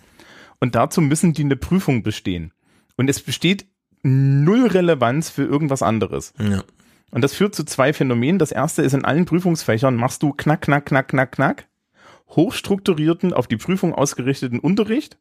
Und 0.60 0.74
dazu 0.74 1.00
müssen 1.00 1.32
die 1.32 1.44
eine 1.44 1.56
Prüfung 1.56 2.02
bestehen. 2.02 2.52
Und 2.96 3.10
es 3.10 3.20
besteht 3.20 3.66
null 4.02 4.66
Relevanz 4.66 5.30
für 5.30 5.44
irgendwas 5.44 5.82
anderes. 5.82 6.32
Ja. 6.38 6.62
Und 7.10 7.22
das 7.22 7.34
führt 7.34 7.54
zu 7.54 7.64
zwei 7.64 7.92
Phänomenen. 7.92 8.38
Das 8.38 8.52
erste 8.52 8.82
ist, 8.82 8.92
in 8.92 9.04
allen 9.04 9.26
Prüfungsfächern 9.26 9.96
machst 9.96 10.22
du 10.22 10.32
knack, 10.32 10.62
knack, 10.62 10.86
knack, 10.86 11.08
knack, 11.08 11.32
knack, 11.32 11.66
hochstrukturierten, 12.30 13.32
auf 13.32 13.46
die 13.46 13.56
Prüfung 13.56 13.94
ausgerichteten 13.94 14.58
Unterricht. 14.58 15.18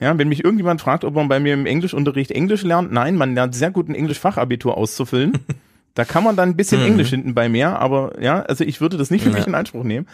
Ja, 0.00 0.16
wenn 0.16 0.28
mich 0.28 0.44
irgendjemand 0.44 0.80
fragt, 0.80 1.04
ob 1.04 1.14
man 1.14 1.28
bei 1.28 1.40
mir 1.40 1.54
im 1.54 1.66
Englischunterricht 1.66 2.30
Englisch 2.30 2.62
lernt, 2.62 2.92
nein, 2.92 3.16
man 3.16 3.34
lernt 3.34 3.54
sehr 3.54 3.70
gut 3.70 3.88
ein 3.88 3.94
Englisch-Fachabitur 3.94 4.76
auszufüllen. 4.76 5.32
da 5.94 6.04
kann 6.04 6.22
man 6.24 6.36
dann 6.36 6.50
ein 6.50 6.56
bisschen 6.56 6.80
Mhm. 6.80 6.86
Englisch 6.86 7.10
hinten 7.10 7.34
bei 7.34 7.48
mir, 7.48 7.78
aber 7.80 8.20
ja, 8.22 8.42
also 8.42 8.62
ich 8.64 8.80
würde 8.80 8.96
das 8.96 9.10
nicht 9.10 9.22
für 9.24 9.30
Ja. 9.30 9.36
mich 9.36 9.46
in 9.46 9.54
Anspruch 9.56 9.82
nehmen. 9.84 10.06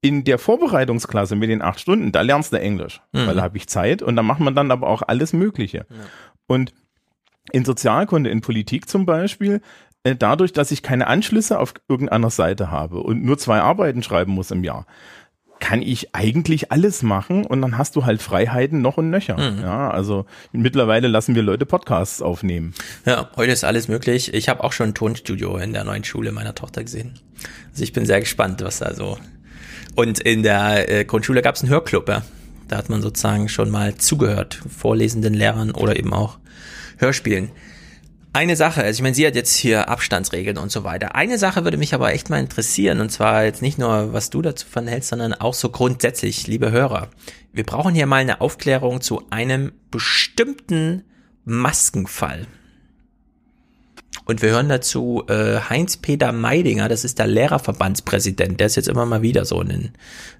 In 0.00 0.22
der 0.24 0.38
Vorbereitungsklasse 0.38 1.34
mit 1.34 1.50
den 1.50 1.62
acht 1.62 1.80
Stunden, 1.80 2.12
da 2.12 2.20
lernst 2.20 2.52
du 2.52 2.60
Englisch, 2.60 3.00
Mhm. 3.12 3.26
weil 3.26 3.34
da 3.34 3.42
habe 3.42 3.56
ich 3.56 3.66
Zeit 3.68 4.02
und 4.02 4.14
da 4.14 4.22
macht 4.22 4.40
man 4.40 4.54
dann 4.54 4.70
aber 4.70 4.86
auch 4.86 5.02
alles 5.02 5.32
Mögliche. 5.32 5.86
Und 6.46 6.72
in 7.52 7.64
Sozialkunde, 7.64 8.30
in 8.30 8.40
Politik 8.40 8.88
zum 8.88 9.06
Beispiel, 9.06 9.60
äh, 10.04 10.14
dadurch, 10.14 10.52
dass 10.52 10.70
ich 10.70 10.82
keine 10.84 11.08
Anschlüsse 11.08 11.58
auf 11.58 11.74
irgendeiner 11.88 12.30
Seite 12.30 12.70
habe 12.70 12.98
und 13.00 13.24
nur 13.24 13.38
zwei 13.38 13.60
Arbeiten 13.60 14.04
schreiben 14.04 14.32
muss 14.32 14.52
im 14.52 14.62
Jahr, 14.62 14.86
kann 15.58 15.82
ich 15.82 16.14
eigentlich 16.14 16.70
alles 16.70 17.02
machen 17.02 17.44
und 17.44 17.62
dann 17.62 17.78
hast 17.78 17.96
du 17.96 18.04
halt 18.04 18.22
Freiheiten 18.22 18.82
noch 18.82 18.96
und 18.98 19.10
nöcher. 19.10 19.38
Mhm. 19.38 19.62
Ja, 19.62 19.90
also 19.90 20.26
mittlerweile 20.52 21.08
lassen 21.08 21.34
wir 21.34 21.42
Leute 21.42 21.66
Podcasts 21.66 22.22
aufnehmen. 22.22 22.74
Ja, 23.04 23.30
heute 23.36 23.52
ist 23.52 23.64
alles 23.64 23.88
möglich. 23.88 24.34
Ich 24.34 24.48
habe 24.48 24.62
auch 24.64 24.72
schon 24.72 24.90
ein 24.90 24.94
Tonstudio 24.94 25.56
in 25.56 25.72
der 25.72 25.84
neuen 25.84 26.04
Schule 26.04 26.32
meiner 26.32 26.54
Tochter 26.54 26.84
gesehen. 26.84 27.14
Also 27.70 27.82
ich 27.82 27.92
bin 27.92 28.06
sehr 28.06 28.20
gespannt, 28.20 28.62
was 28.62 28.78
da 28.78 28.94
so 28.94 29.18
Und 29.94 30.20
in 30.20 30.42
der 30.42 30.90
äh, 30.90 31.04
Grundschule 31.04 31.42
gab 31.42 31.54
es 31.54 31.62
einen 31.62 31.70
Hörclub, 31.70 32.08
ja. 32.08 32.22
Da 32.68 32.76
hat 32.76 32.88
man 32.88 33.00
sozusagen 33.00 33.48
schon 33.48 33.70
mal 33.70 33.94
zugehört, 33.94 34.60
vorlesenden 34.76 35.34
Lehrern 35.34 35.70
oder 35.70 35.96
eben 35.96 36.12
auch 36.12 36.38
Hörspielen. 36.98 37.50
Eine 38.36 38.54
Sache, 38.54 38.82
also 38.82 38.98
ich 38.98 39.02
meine, 39.02 39.14
sie 39.14 39.26
hat 39.26 39.34
jetzt 39.34 39.56
hier 39.56 39.88
Abstandsregeln 39.88 40.58
und 40.58 40.70
so 40.70 40.84
weiter. 40.84 41.14
Eine 41.14 41.38
Sache 41.38 41.64
würde 41.64 41.78
mich 41.78 41.94
aber 41.94 42.12
echt 42.12 42.28
mal 42.28 42.38
interessieren, 42.38 43.00
und 43.00 43.08
zwar 43.08 43.44
jetzt 43.44 43.62
nicht 43.62 43.78
nur, 43.78 44.12
was 44.12 44.28
du 44.28 44.42
dazu 44.42 44.66
von 44.70 44.86
hältst, 44.86 45.08
sondern 45.08 45.32
auch 45.32 45.54
so 45.54 45.70
grundsätzlich, 45.70 46.46
liebe 46.46 46.70
Hörer. 46.70 47.08
Wir 47.54 47.64
brauchen 47.64 47.94
hier 47.94 48.04
mal 48.04 48.16
eine 48.16 48.42
Aufklärung 48.42 49.00
zu 49.00 49.22
einem 49.30 49.72
bestimmten 49.90 51.02
Maskenfall. 51.46 52.46
Und 54.26 54.42
wir 54.42 54.50
hören 54.50 54.68
dazu 54.68 55.24
äh, 55.28 55.60
Heinz-Peter 55.70 56.32
Meidinger, 56.32 56.90
das 56.90 57.04
ist 57.04 57.18
der 57.18 57.28
Lehrerverbandspräsident, 57.28 58.60
der 58.60 58.66
ist 58.66 58.76
jetzt 58.76 58.88
immer 58.88 59.06
mal 59.06 59.22
wieder 59.22 59.46
so 59.46 59.62
in 59.62 59.68
den 59.70 59.92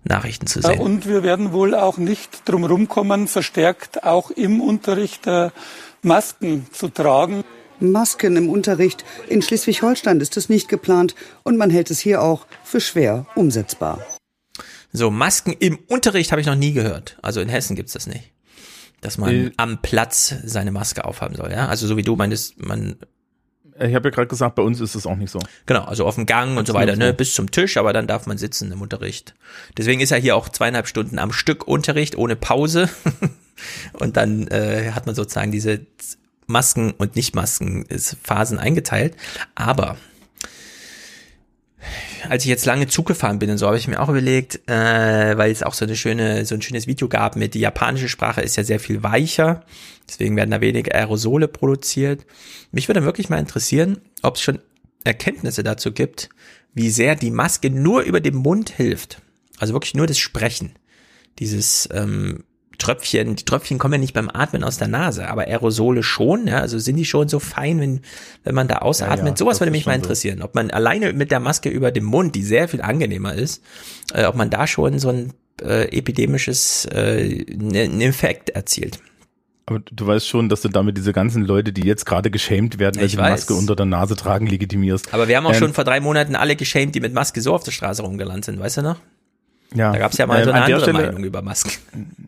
Nachrichten 0.04 0.46
zu 0.46 0.60
sehen. 0.60 0.80
Und 0.80 1.08
wir 1.08 1.22
werden 1.22 1.52
wohl 1.52 1.74
auch 1.74 1.96
nicht 1.96 2.46
drum 2.46 2.88
kommen, 2.88 3.26
verstärkt 3.26 4.04
auch 4.04 4.30
im 4.30 4.60
Unterricht 4.60 5.26
äh, 5.26 5.48
Masken 6.02 6.66
zu 6.72 6.88
tragen. 6.88 7.42
Masken 7.80 8.36
im 8.36 8.48
Unterricht. 8.48 9.04
In 9.28 9.42
Schleswig-Holstein 9.42 10.20
ist 10.20 10.36
es 10.36 10.48
nicht 10.48 10.68
geplant 10.68 11.14
und 11.42 11.56
man 11.56 11.70
hält 11.70 11.90
es 11.90 12.00
hier 12.00 12.22
auch 12.22 12.46
für 12.64 12.80
schwer 12.80 13.26
umsetzbar. 13.34 14.04
So, 14.92 15.10
Masken 15.10 15.52
im 15.52 15.78
Unterricht 15.88 16.32
habe 16.32 16.40
ich 16.40 16.46
noch 16.46 16.54
nie 16.54 16.72
gehört. 16.72 17.18
Also 17.22 17.40
in 17.40 17.48
Hessen 17.48 17.76
gibt's 17.76 17.92
das 17.92 18.06
nicht. 18.06 18.32
Dass 19.00 19.18
man 19.18 19.30
äh, 19.30 19.50
am 19.56 19.82
Platz 19.82 20.34
seine 20.44 20.72
Maske 20.72 21.04
aufhaben 21.04 21.34
soll, 21.34 21.50
ja? 21.52 21.68
Also 21.68 21.86
so 21.86 21.96
wie 21.96 22.02
du 22.02 22.16
meintest, 22.16 22.64
man 22.64 22.96
ich 23.78 23.94
habe 23.94 24.08
ja 24.08 24.14
gerade 24.14 24.28
gesagt, 24.28 24.54
bei 24.54 24.62
uns 24.62 24.80
ist 24.80 24.94
es 24.94 25.06
auch 25.06 25.16
nicht 25.16 25.30
so. 25.30 25.38
Genau, 25.66 25.84
also 25.84 26.06
auf 26.06 26.14
dem 26.14 26.26
Gang 26.26 26.56
und 26.56 26.66
so 26.66 26.74
weiter, 26.74 26.96
ne, 26.96 27.12
bis 27.12 27.34
zum 27.34 27.50
Tisch, 27.50 27.76
aber 27.76 27.92
dann 27.92 28.06
darf 28.06 28.26
man 28.26 28.38
sitzen 28.38 28.72
im 28.72 28.80
Unterricht. 28.80 29.34
Deswegen 29.76 30.00
ist 30.00 30.10
ja 30.10 30.16
hier 30.16 30.36
auch 30.36 30.48
zweieinhalb 30.48 30.86
Stunden 30.88 31.18
am 31.18 31.32
Stück 31.32 31.68
Unterricht 31.68 32.16
ohne 32.16 32.36
Pause. 32.36 32.88
und 33.92 34.16
dann 34.16 34.48
äh, 34.48 34.92
hat 34.92 35.06
man 35.06 35.14
sozusagen 35.14 35.52
diese 35.52 35.80
Masken 36.46 36.92
und 36.92 37.16
Nicht-Masken-Phasen 37.16 38.58
eingeteilt. 38.58 39.16
Aber 39.54 39.96
als 42.28 42.44
ich 42.44 42.48
jetzt 42.48 42.66
lange 42.66 42.88
Zug 42.88 43.06
gefahren 43.06 43.38
bin 43.38 43.50
und 43.50 43.58
so, 43.58 43.66
habe 43.66 43.78
ich 43.78 43.88
mir 43.88 44.00
auch 44.00 44.08
überlegt, 44.08 44.68
äh, 44.68 45.36
weil 45.36 45.50
es 45.50 45.62
auch 45.62 45.74
so 45.74 45.84
eine 45.84 45.96
schöne, 45.96 46.44
so 46.44 46.54
ein 46.54 46.62
schönes 46.62 46.86
Video 46.86 47.08
gab 47.08 47.36
mit 47.36 47.54
die 47.54 47.60
japanische 47.60 48.08
Sprache 48.08 48.40
ist 48.40 48.56
ja 48.56 48.64
sehr 48.64 48.80
viel 48.80 49.02
weicher, 49.02 49.64
deswegen 50.08 50.36
werden 50.36 50.50
da 50.50 50.60
weniger 50.60 50.94
Aerosole 50.94 51.48
produziert. 51.48 52.26
Mich 52.72 52.88
würde 52.88 53.04
wirklich 53.04 53.28
mal 53.28 53.38
interessieren, 53.38 53.98
ob 54.22 54.36
es 54.36 54.42
schon 54.42 54.58
Erkenntnisse 55.04 55.62
dazu 55.62 55.92
gibt, 55.92 56.28
wie 56.74 56.90
sehr 56.90 57.14
die 57.14 57.30
Maske 57.30 57.70
nur 57.70 58.02
über 58.02 58.20
den 58.20 58.34
Mund 58.34 58.70
hilft. 58.70 59.22
Also 59.58 59.72
wirklich 59.72 59.94
nur 59.94 60.06
das 60.06 60.18
Sprechen. 60.18 60.72
Dieses 61.38 61.88
ähm, 61.92 62.44
Tröpfchen, 62.78 63.36
die 63.36 63.44
Tröpfchen 63.44 63.78
kommen 63.78 63.94
ja 63.94 63.98
nicht 63.98 64.14
beim 64.14 64.30
Atmen 64.32 64.64
aus 64.64 64.78
der 64.78 64.88
Nase, 64.88 65.28
aber 65.28 65.42
Aerosole 65.42 66.02
schon, 66.02 66.46
ja, 66.46 66.58
also 66.58 66.78
sind 66.78 66.96
die 66.96 67.04
schon 67.04 67.28
so 67.28 67.38
fein, 67.38 67.80
wenn, 67.80 68.00
wenn 68.44 68.54
man 68.54 68.68
da 68.68 68.78
ausatmet. 68.78 69.18
Ja, 69.18 69.26
ja, 69.26 69.36
Sowas 69.36 69.60
würde 69.60 69.70
mich 69.70 69.86
mal 69.86 69.94
interessieren, 69.94 70.38
so. 70.38 70.44
ob 70.44 70.54
man 70.54 70.70
alleine 70.70 71.12
mit 71.12 71.30
der 71.30 71.40
Maske 71.40 71.68
über 71.68 71.90
dem 71.90 72.04
Mund, 72.04 72.34
die 72.34 72.42
sehr 72.42 72.68
viel 72.68 72.82
angenehmer 72.82 73.34
ist, 73.34 73.62
äh, 74.12 74.24
ob 74.24 74.36
man 74.36 74.50
da 74.50 74.66
schon 74.66 74.98
so 74.98 75.08
ein 75.08 75.32
äh, 75.62 75.96
epidemisches 75.96 76.86
äh, 76.86 77.44
einen 77.50 78.00
Effekt 78.00 78.50
erzielt. 78.50 79.00
Aber 79.68 79.80
du 79.80 80.06
weißt 80.06 80.28
schon, 80.28 80.48
dass 80.48 80.60
du 80.60 80.68
damit 80.68 80.96
diese 80.96 81.12
ganzen 81.12 81.44
Leute, 81.44 81.72
die 81.72 81.82
jetzt 81.82 82.06
gerade 82.06 82.30
geschämt 82.30 82.78
werden, 82.78 83.00
weil 83.00 83.08
sie. 83.08 83.16
Maske 83.16 83.54
unter 83.54 83.74
der 83.74 83.86
Nase 83.86 84.14
tragen, 84.14 84.46
legitimierst. 84.46 85.12
Aber 85.12 85.26
wir 85.26 85.36
haben 85.36 85.46
auch 85.46 85.52
ähm, 85.54 85.58
schon 85.58 85.74
vor 85.74 85.82
drei 85.82 85.98
Monaten 85.98 86.36
alle 86.36 86.54
geschämt, 86.54 86.94
die 86.94 87.00
mit 87.00 87.12
Maske 87.12 87.40
so 87.40 87.52
auf 87.52 87.64
der 87.64 87.72
Straße 87.72 88.02
rumgelandet 88.02 88.44
sind, 88.44 88.60
weißt 88.60 88.76
du 88.76 88.82
noch? 88.82 89.00
Ja. 89.74 89.92
Da 89.92 89.98
gab 89.98 90.12
es 90.12 90.18
ja 90.18 90.26
mal 90.26 90.38
ähm, 90.38 90.44
so 90.44 90.50
eine 90.50 90.64
andere 90.64 90.80
Stelle, 90.80 91.06
Meinung 91.06 91.24
über 91.24 91.42
Masken. 91.42 91.72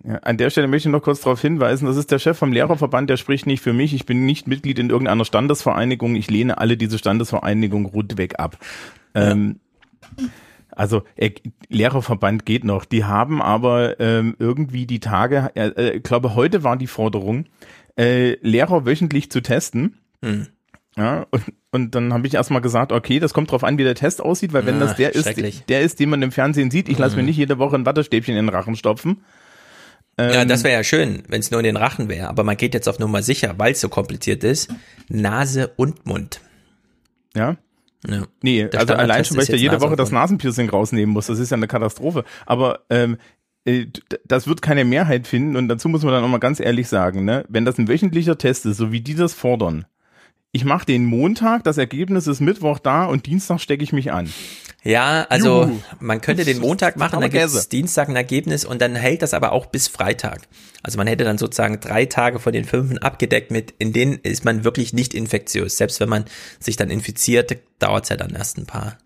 Ja, 0.04 0.16
an 0.16 0.36
der 0.36 0.50
Stelle 0.50 0.68
möchte 0.68 0.88
ich 0.88 0.92
noch 0.92 1.02
kurz 1.02 1.20
darauf 1.20 1.40
hinweisen, 1.40 1.86
das 1.86 1.96
ist 1.96 2.10
der 2.10 2.18
Chef 2.18 2.36
vom 2.36 2.52
Lehrerverband, 2.52 3.08
der 3.08 3.16
spricht 3.16 3.46
nicht 3.46 3.62
für 3.62 3.72
mich. 3.72 3.94
Ich 3.94 4.06
bin 4.06 4.26
nicht 4.26 4.48
Mitglied 4.48 4.78
in 4.78 4.90
irgendeiner 4.90 5.24
Standesvereinigung. 5.24 6.16
Ich 6.16 6.30
lehne 6.30 6.58
alle 6.58 6.76
diese 6.76 6.98
Standesvereinigung 6.98 7.86
rundweg 7.86 8.38
ab. 8.38 8.58
Ja. 9.14 9.30
Ähm, 9.30 9.60
also 10.70 11.02
äh, 11.16 11.32
Lehrerverband 11.68 12.46
geht 12.46 12.64
noch. 12.64 12.84
Die 12.84 13.04
haben 13.04 13.42
aber 13.42 13.98
ähm, 13.98 14.36
irgendwie 14.38 14.86
die 14.86 15.00
Tage, 15.00 15.50
äh, 15.54 15.68
äh, 15.68 15.96
ich 15.96 16.02
glaube 16.04 16.34
heute 16.34 16.62
war 16.62 16.76
die 16.76 16.86
Forderung, 16.86 17.46
äh, 17.98 18.36
Lehrer 18.42 18.86
wöchentlich 18.86 19.30
zu 19.30 19.40
testen. 19.40 19.98
Hm. 20.22 20.46
Ja, 20.98 21.26
und, 21.30 21.44
und 21.70 21.94
dann 21.94 22.12
habe 22.12 22.26
ich 22.26 22.34
erstmal 22.34 22.60
gesagt, 22.60 22.90
okay, 22.90 23.20
das 23.20 23.32
kommt 23.32 23.52
drauf 23.52 23.62
an, 23.62 23.78
wie 23.78 23.84
der 23.84 23.94
Test 23.94 24.20
aussieht, 24.20 24.52
weil 24.52 24.66
wenn 24.66 24.76
ah, 24.76 24.86
das 24.86 24.96
der 24.96 25.14
ist, 25.14 25.68
der 25.68 25.80
ist, 25.80 26.00
den 26.00 26.10
man 26.10 26.20
im 26.22 26.32
Fernsehen 26.32 26.72
sieht, 26.72 26.88
ich 26.88 26.98
lasse 26.98 27.14
mir 27.14 27.22
mhm. 27.22 27.28
nicht 27.28 27.36
jede 27.36 27.58
Woche 27.58 27.76
ein 27.76 27.86
Wattestäbchen 27.86 28.36
in 28.36 28.46
den 28.46 28.54
Rachen 28.54 28.74
stopfen. 28.74 29.22
Ähm, 30.18 30.34
ja, 30.34 30.44
das 30.44 30.64
wäre 30.64 30.74
ja 30.74 30.82
schön, 30.82 31.22
wenn 31.28 31.38
es 31.38 31.52
nur 31.52 31.60
in 31.60 31.64
den 31.64 31.76
Rachen 31.76 32.08
wäre, 32.08 32.28
aber 32.28 32.42
man 32.42 32.56
geht 32.56 32.74
jetzt 32.74 32.88
auf 32.88 32.98
Nummer 32.98 33.22
sicher, 33.22 33.54
weil 33.58 33.72
es 33.72 33.80
so 33.80 33.88
kompliziert 33.88 34.42
ist. 34.42 34.74
Nase 35.08 35.68
und 35.76 36.04
Mund. 36.04 36.40
Ja. 37.36 37.56
ja. 38.04 38.24
Nee, 38.42 38.64
der 38.64 38.80
also 38.80 38.94
allein 38.94 39.24
schon, 39.24 39.36
weil 39.36 39.44
ich 39.44 39.50
da 39.50 39.56
jede 39.56 39.74
Nase 39.74 39.86
Woche 39.86 39.94
das 39.94 40.10
Nasenpiercing 40.10 40.68
rausnehmen 40.68 41.12
muss, 41.12 41.28
das 41.28 41.38
ist 41.38 41.50
ja 41.50 41.56
eine 41.56 41.68
Katastrophe. 41.68 42.24
Aber 42.44 42.80
ähm, 42.90 43.18
äh, 43.64 43.86
das 44.24 44.48
wird 44.48 44.62
keine 44.62 44.84
Mehrheit 44.84 45.28
finden 45.28 45.54
und 45.54 45.68
dazu 45.68 45.88
muss 45.88 46.02
man 46.02 46.12
dann 46.12 46.24
auch 46.24 46.28
mal 46.28 46.38
ganz 46.38 46.58
ehrlich 46.58 46.88
sagen, 46.88 47.24
ne, 47.24 47.44
wenn 47.48 47.64
das 47.64 47.78
ein 47.78 47.86
wöchentlicher 47.86 48.36
Test 48.36 48.66
ist, 48.66 48.78
so 48.78 48.90
wie 48.90 49.00
die 49.00 49.14
das 49.14 49.34
fordern, 49.34 49.86
ich 50.52 50.64
mache 50.64 50.86
den 50.86 51.04
Montag, 51.04 51.64
das 51.64 51.78
Ergebnis 51.78 52.26
ist 52.26 52.40
Mittwoch 52.40 52.78
da 52.78 53.04
und 53.04 53.26
Dienstag 53.26 53.60
stecke 53.60 53.84
ich 53.84 53.92
mich 53.92 54.12
an. 54.12 54.32
Ja, 54.82 55.26
also 55.28 55.64
Juhu. 55.64 55.80
man 56.00 56.20
könnte 56.20 56.44
den 56.44 56.60
Montag 56.60 56.96
machen, 56.96 57.20
dann 57.20 57.30
gibt 57.30 57.44
es 57.44 57.68
Dienstag 57.68 58.08
ein 58.08 58.16
Ergebnis 58.16 58.64
und 58.64 58.80
dann 58.80 58.94
hält 58.94 59.22
das 59.22 59.34
aber 59.34 59.52
auch 59.52 59.66
bis 59.66 59.88
Freitag. 59.88 60.42
Also 60.82 60.96
man 60.96 61.06
hätte 61.06 61.24
dann 61.24 61.38
sozusagen 61.38 61.80
drei 61.80 62.06
Tage 62.06 62.38
von 62.38 62.52
den 62.52 62.64
fünf 62.64 62.96
abgedeckt 62.98 63.50
mit, 63.50 63.74
in 63.78 63.92
denen 63.92 64.18
ist 64.22 64.44
man 64.44 64.64
wirklich 64.64 64.92
nicht 64.92 65.12
infektiös. 65.12 65.76
Selbst 65.76 65.98
wenn 66.00 66.08
man 66.08 66.24
sich 66.60 66.76
dann 66.76 66.88
infiziert, 66.88 67.56
dauert 67.78 68.04
es 68.04 68.10
ja 68.10 68.16
dann 68.16 68.34
erst 68.34 68.58
ein 68.58 68.66
paar 68.66 68.96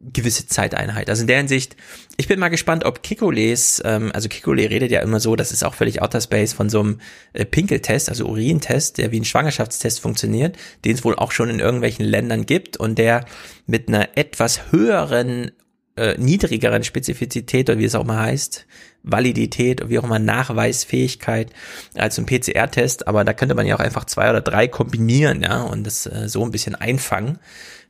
gewisse 0.00 0.46
Zeiteinheit. 0.46 1.10
Also 1.10 1.22
in 1.22 1.26
der 1.26 1.38
Hinsicht, 1.38 1.76
ich 2.16 2.28
bin 2.28 2.38
mal 2.38 2.48
gespannt, 2.48 2.84
ob 2.84 3.02
Kikoles, 3.02 3.82
ähm, 3.84 4.10
also 4.14 4.28
Kikole 4.28 4.70
redet 4.70 4.90
ja 4.90 5.00
immer 5.00 5.20
so, 5.20 5.36
das 5.36 5.52
ist 5.52 5.64
auch 5.64 5.74
völlig 5.74 6.00
Outer 6.00 6.20
Space 6.20 6.52
von 6.52 6.70
so 6.70 6.80
einem 6.80 7.00
äh, 7.32 7.44
Pinkeltest, 7.44 8.08
also 8.08 8.26
Urintest, 8.26 8.98
der 8.98 9.12
wie 9.12 9.20
ein 9.20 9.24
Schwangerschaftstest 9.24 10.00
funktioniert, 10.00 10.56
den 10.84 10.94
es 10.94 11.04
wohl 11.04 11.16
auch 11.16 11.32
schon 11.32 11.50
in 11.50 11.58
irgendwelchen 11.58 12.04
Ländern 12.04 12.46
gibt 12.46 12.76
und 12.76 12.98
der 12.98 13.24
mit 13.66 13.88
einer 13.88 14.16
etwas 14.16 14.72
höheren, 14.72 15.50
äh, 15.96 16.16
niedrigeren 16.16 16.84
Spezifizität 16.84 17.68
oder 17.68 17.78
wie 17.78 17.84
es 17.84 17.94
auch 17.94 18.04
mal 18.04 18.20
heißt, 18.26 18.66
Validität, 19.02 19.88
wie 19.88 19.98
auch 19.98 20.04
immer 20.04 20.18
Nachweisfähigkeit 20.18 21.50
als 21.94 22.18
ein 22.18 22.26
PCR-Test, 22.26 23.08
aber 23.08 23.24
da 23.24 23.32
könnte 23.32 23.54
man 23.54 23.66
ja 23.66 23.74
auch 23.76 23.80
einfach 23.80 24.04
zwei 24.04 24.30
oder 24.30 24.40
drei 24.40 24.68
kombinieren, 24.68 25.42
ja, 25.42 25.62
und 25.62 25.84
das 25.84 26.06
äh, 26.06 26.28
so 26.28 26.44
ein 26.44 26.50
bisschen 26.50 26.74
einfangen. 26.74 27.38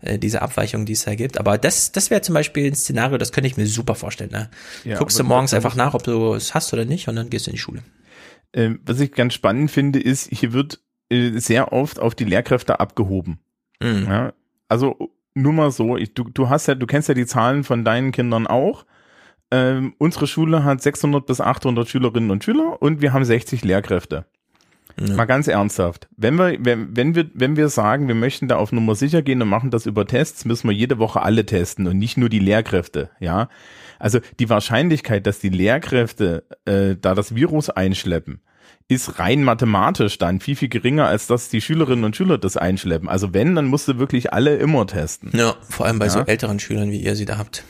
Äh, 0.03 0.19
diese 0.19 0.43
Abweichung, 0.43 0.85
die 0.85 0.95
es 0.95 1.05
da 1.05 1.15
gibt. 1.15 1.39
Aber 1.39 1.59
das, 1.59 1.93
das 1.93 2.11
wäre 2.11 2.23
zum 2.23 2.35
Beispiel 2.35 2.67
ein 2.67 2.75
Szenario, 2.75 3.19
das 3.19 3.31
könnte 3.31 3.47
ich 3.47 3.57
mir 3.57 3.67
super 3.67 3.95
vorstellen. 3.95 4.31
Ne? 4.33 4.51
Ja, 4.85 4.99
Guckst 4.99 5.19
du 5.19 5.25
morgens 5.25 5.55
einfach 5.55 5.77
nach, 5.77 5.95
ob 5.95 6.03
du 6.03 6.35
es 6.35 6.55
hast 6.55 6.73
oder 6.73 6.85
nicht, 6.85 7.09
und 7.09 7.17
dann 7.17 7.31
gehst 7.31 7.47
du 7.47 7.51
in 7.51 7.55
die 7.55 7.61
Schule. 7.61 7.83
Ähm, 8.53 8.81
was 8.85 9.01
ich 9.01 9.13
ganz 9.13 9.35
spannend 9.35 9.71
finde, 9.71 10.01
ist, 10.01 10.29
hier 10.31 10.53
wird 10.53 10.81
äh, 11.09 11.39
sehr 11.39 11.73
oft 11.73 12.01
auf 12.01 12.15
die 12.15 12.25
Lehrkräfte 12.25 12.81
abgehoben. 12.81 13.39
Mhm. 13.81 14.07
Ja, 14.09 14.33
also 14.69 15.13
nur 15.35 15.53
mal 15.53 15.71
so, 15.71 15.97
ich, 15.97 16.15
du, 16.15 16.25
du 16.25 16.49
hast 16.49 16.67
ja, 16.67 16.75
du 16.75 16.87
kennst 16.87 17.09
ja 17.09 17.15
die 17.15 17.27
Zahlen 17.27 17.65
von 17.65 17.85
deinen 17.85 18.13
Kindern 18.13 18.47
auch. 18.47 18.85
Ähm, 19.53 19.93
unsere 19.99 20.27
Schule 20.27 20.65
hat 20.65 20.81
600 20.81 21.27
bis 21.27 21.43
800 21.43 21.87
Schülerinnen 21.87 22.31
und 22.31 22.43
Schüler 22.43 22.81
und 22.81 23.03
wir 23.03 23.13
haben 23.13 23.25
60 23.25 23.63
Lehrkräfte. 23.63 24.25
Ja. 24.99 25.15
Mal 25.15 25.27
ganz 25.27 25.47
ernsthaft. 25.47 26.09
Wenn 26.17 26.37
wir, 26.37 26.57
wenn, 26.61 26.97
wenn 26.97 27.15
wir, 27.15 27.31
wenn 27.35 27.57
wir 27.57 27.69
sagen, 27.69 28.09
wir 28.09 28.15
möchten 28.15 28.49
da 28.49 28.57
auf 28.57 28.73
Nummer 28.73 28.95
sicher 28.95 29.21
gehen 29.21 29.43
und 29.43 29.49
machen 29.49 29.71
das 29.71 29.85
über 29.85 30.07
Tests, 30.07 30.47
müssen 30.47 30.69
wir 30.69 30.75
jede 30.75 30.99
Woche 30.99 31.21
alle 31.21 31.45
testen 31.45 31.87
und 31.87 31.99
nicht 31.99 32.17
nur 32.17 32.31
die 32.31 32.39
Lehrkräfte, 32.39 33.11
ja. 33.21 33.49
Also 33.99 34.21
die 34.39 34.49
Wahrscheinlichkeit, 34.49 35.27
dass 35.27 35.39
die 35.39 35.51
Lehrkräfte 35.51 36.45
äh, 36.65 36.97
da 37.01 37.15
das 37.15 37.35
Virus 37.35 37.69
einschleppen, 37.69 38.41
ist 38.89 39.19
rein 39.19 39.45
mathematisch 39.45 40.17
dann 40.17 40.41
viel, 40.41 40.57
viel 40.57 40.69
geringer, 40.71 41.07
als 41.07 41.27
dass 41.27 41.51
die 41.51 41.61
Schülerinnen 41.61 42.05
und 42.05 42.17
Schüler 42.17 42.39
das 42.39 42.57
einschleppen. 42.57 43.09
Also 43.09 43.35
wenn, 43.35 43.55
dann 43.55 43.67
musst 43.67 43.87
du 43.87 43.99
wirklich 43.99 44.33
alle 44.33 44.57
immer 44.57 44.87
testen. 44.87 45.31
Ja, 45.35 45.55
vor 45.69 45.87
allem 45.87 45.99
bei 45.99 46.07
ja? 46.07 46.11
so 46.11 46.21
älteren 46.21 46.59
Schülern, 46.59 46.91
wie 46.91 47.03
ihr 47.03 47.15
sie 47.17 47.27
da 47.27 47.37
habt. 47.37 47.65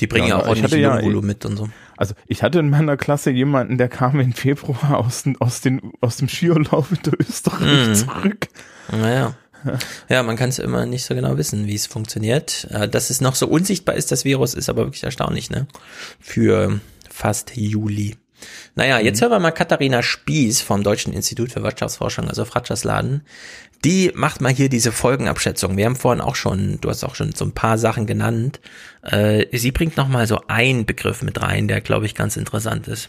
Die 0.00 0.06
bringen 0.06 0.28
ja, 0.28 0.38
ja 0.38 0.42
auch 0.42 0.48
ordentlich 0.48 0.72
ja, 0.72 1.00
mit 1.00 1.44
und 1.44 1.56
so. 1.56 1.68
Also 1.96 2.14
ich 2.26 2.42
hatte 2.42 2.58
in 2.58 2.70
meiner 2.70 2.96
Klasse 2.96 3.30
jemanden, 3.30 3.78
der 3.78 3.88
kam 3.88 4.18
im 4.18 4.32
Februar 4.32 4.98
aus, 4.98 5.24
aus, 5.38 5.60
den, 5.60 5.92
aus 6.00 6.16
dem 6.16 6.28
Skiurlaub 6.28 6.90
in 6.90 7.02
der 7.04 7.20
Österreich 7.20 7.88
mhm. 7.88 7.94
zurück. 7.94 8.48
Naja. 8.90 9.34
Ja, 10.08 10.22
man 10.22 10.36
kann 10.36 10.50
es 10.50 10.58
immer 10.58 10.84
nicht 10.84 11.04
so 11.04 11.14
genau 11.14 11.38
wissen, 11.38 11.66
wie 11.66 11.74
es 11.74 11.86
funktioniert. 11.86 12.66
Äh, 12.70 12.88
dass 12.88 13.10
es 13.10 13.20
noch 13.20 13.34
so 13.34 13.46
unsichtbar 13.46 13.94
ist, 13.94 14.12
das 14.12 14.24
Virus, 14.24 14.54
ist 14.54 14.68
aber 14.68 14.84
wirklich 14.84 15.04
erstaunlich, 15.04 15.50
ne? 15.50 15.66
Für 16.20 16.80
fast 17.08 17.56
Juli. 17.56 18.16
Naja, 18.74 18.98
jetzt 18.98 19.22
hören 19.22 19.30
wir 19.30 19.38
mal 19.38 19.52
Katharina 19.52 20.02
Spieß 20.02 20.60
vom 20.60 20.82
Deutschen 20.82 21.12
Institut 21.12 21.52
für 21.52 21.62
Wirtschaftsforschung, 21.62 22.28
also 22.28 22.44
Fratschers-Laden. 22.44 23.22
Die 23.84 24.10
macht 24.14 24.40
mal 24.40 24.52
hier 24.52 24.70
diese 24.70 24.92
Folgenabschätzung. 24.92 25.76
Wir 25.76 25.84
haben 25.84 25.96
vorhin 25.96 26.22
auch 26.22 26.36
schon, 26.36 26.78
du 26.80 26.88
hast 26.88 27.04
auch 27.04 27.14
schon 27.14 27.32
so 27.32 27.44
ein 27.44 27.52
paar 27.52 27.76
Sachen 27.76 28.06
genannt. 28.06 28.60
Äh, 29.02 29.46
sie 29.56 29.72
bringt 29.72 29.98
noch 29.98 30.08
mal 30.08 30.26
so 30.26 30.40
einen 30.48 30.86
Begriff 30.86 31.22
mit 31.22 31.42
rein, 31.42 31.68
der, 31.68 31.82
glaube 31.82 32.06
ich, 32.06 32.14
ganz 32.14 32.38
interessant 32.38 32.88
ist. 32.88 33.08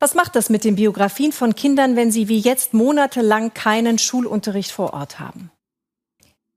Was 0.00 0.14
macht 0.14 0.34
das 0.34 0.48
mit 0.48 0.64
den 0.64 0.76
Biografien 0.76 1.32
von 1.32 1.54
Kindern, 1.54 1.94
wenn 1.94 2.10
sie 2.10 2.28
wie 2.28 2.38
jetzt 2.38 2.72
monatelang 2.72 3.52
keinen 3.52 3.98
Schulunterricht 3.98 4.70
vor 4.70 4.94
Ort 4.94 5.20
haben? 5.20 5.50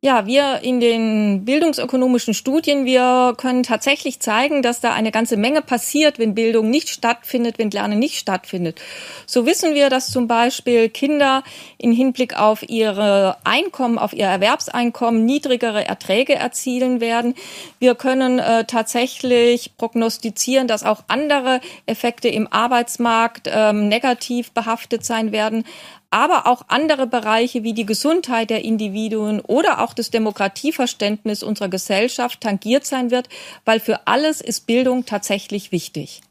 Ja, 0.04 0.26
wir 0.26 0.62
in 0.64 0.80
den 0.80 1.46
bildungsökonomischen 1.46 2.34
Studien, 2.34 2.86
wir 2.86 3.36
können 3.38 3.62
tatsächlich 3.62 4.20
zeigen, 4.20 4.64
dass 4.64 4.80
da 4.80 4.94
eine 4.94 5.12
ganze 5.12 5.38
Menge 5.38 5.62
passiert, 5.62 6.18
wenn 6.18 6.34
Bildung 6.34 6.72
nicht 6.72 6.90
stattfindet, 6.90 7.60
wenn 7.60 7.70
Lernen 7.70 8.00
nicht 8.00 8.18
stattfindet. 8.18 8.82
So 9.28 9.46
wissen 9.46 9.76
wir, 9.76 9.92
dass 9.92 10.10
zum 10.10 10.28
Beispiel 10.28 10.90
Kinder 10.90 11.44
in 11.78 11.92
Hinblick 11.92 12.36
auf 12.36 12.68
ihre 12.68 13.38
Einkommen, 13.44 14.00
auf 14.00 14.14
ihr 14.14 14.26
Erwerbseinkommen 14.26 15.24
niedrigere 15.24 15.86
Erträge 15.88 16.34
erzielen 16.34 17.00
werden. 17.00 17.36
Wir 17.78 17.94
können 17.94 18.40
äh, 18.40 18.66
tatsächlich 18.66 19.78
prognostizieren, 19.78 20.68
dass 20.68 20.82
auch 20.82 21.04
andere 21.10 21.62
Effekte 21.86 22.28
im 22.28 22.52
Arbeitsmarkt 22.52 23.52
ähm, 23.54 23.88
negativ 23.88 24.52
behaftet 24.52 25.06
sein 25.06 25.32
werden 25.32 25.64
aber 26.12 26.46
auch 26.46 26.66
andere 26.68 27.08
Bereiche 27.08 27.64
wie 27.64 27.74
die 27.74 27.86
Gesundheit 27.86 28.50
der 28.50 28.64
Individuen 28.64 29.40
oder 29.40 29.80
auch 29.82 29.94
das 29.94 30.12
Demokratieverständnis 30.12 31.42
unserer 31.42 31.70
Gesellschaft 31.70 32.42
tangiert 32.42 32.86
sein 32.86 33.10
wird, 33.10 33.30
weil 33.66 33.80
für 33.80 34.08
alles 34.08 34.42
ist 34.42 34.68
Bildung 34.68 35.06
tatsächlich 35.06 35.72
wichtig. 35.72 36.22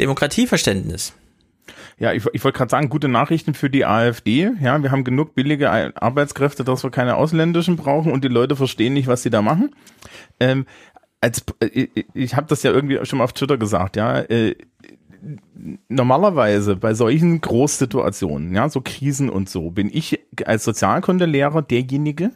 Demokratieverständnis. 0.00 1.12
Ja, 1.98 2.12
ich, 2.12 2.24
ich 2.32 2.44
wollte 2.44 2.56
gerade 2.56 2.70
sagen, 2.70 2.88
gute 2.88 3.08
Nachrichten 3.08 3.54
für 3.54 3.68
die 3.68 3.84
AfD. 3.84 4.50
Ja, 4.60 4.80
wir 4.82 4.92
haben 4.92 5.02
genug 5.02 5.34
billige 5.34 5.70
Arbeitskräfte, 6.00 6.62
dass 6.64 6.84
wir 6.84 6.90
keine 6.90 7.16
ausländischen 7.16 7.76
brauchen 7.76 8.12
und 8.12 8.22
die 8.22 8.28
Leute 8.28 8.54
verstehen 8.54 8.94
nicht, 8.94 9.08
was 9.08 9.24
sie 9.24 9.30
da 9.30 9.42
machen. 9.42 9.74
Ähm, 10.38 10.66
als, 11.20 11.44
äh, 11.60 11.66
ich, 11.66 12.06
ich 12.14 12.36
habe 12.36 12.46
das 12.46 12.62
ja 12.62 12.70
irgendwie 12.70 13.04
schon 13.04 13.18
mal 13.18 13.24
auf 13.24 13.32
Twitter 13.32 13.58
gesagt, 13.58 13.96
ja. 13.96 14.20
Äh, 14.20 14.54
normalerweise 15.88 16.76
bei 16.76 16.94
solchen 16.94 17.40
Großsituationen, 17.40 18.54
ja, 18.54 18.68
so 18.68 18.80
Krisen 18.80 19.30
und 19.30 19.48
so, 19.48 19.70
bin 19.70 19.90
ich 19.92 20.20
als 20.44 20.64
Sozialkundelehrer 20.64 21.62
derjenige, 21.62 22.30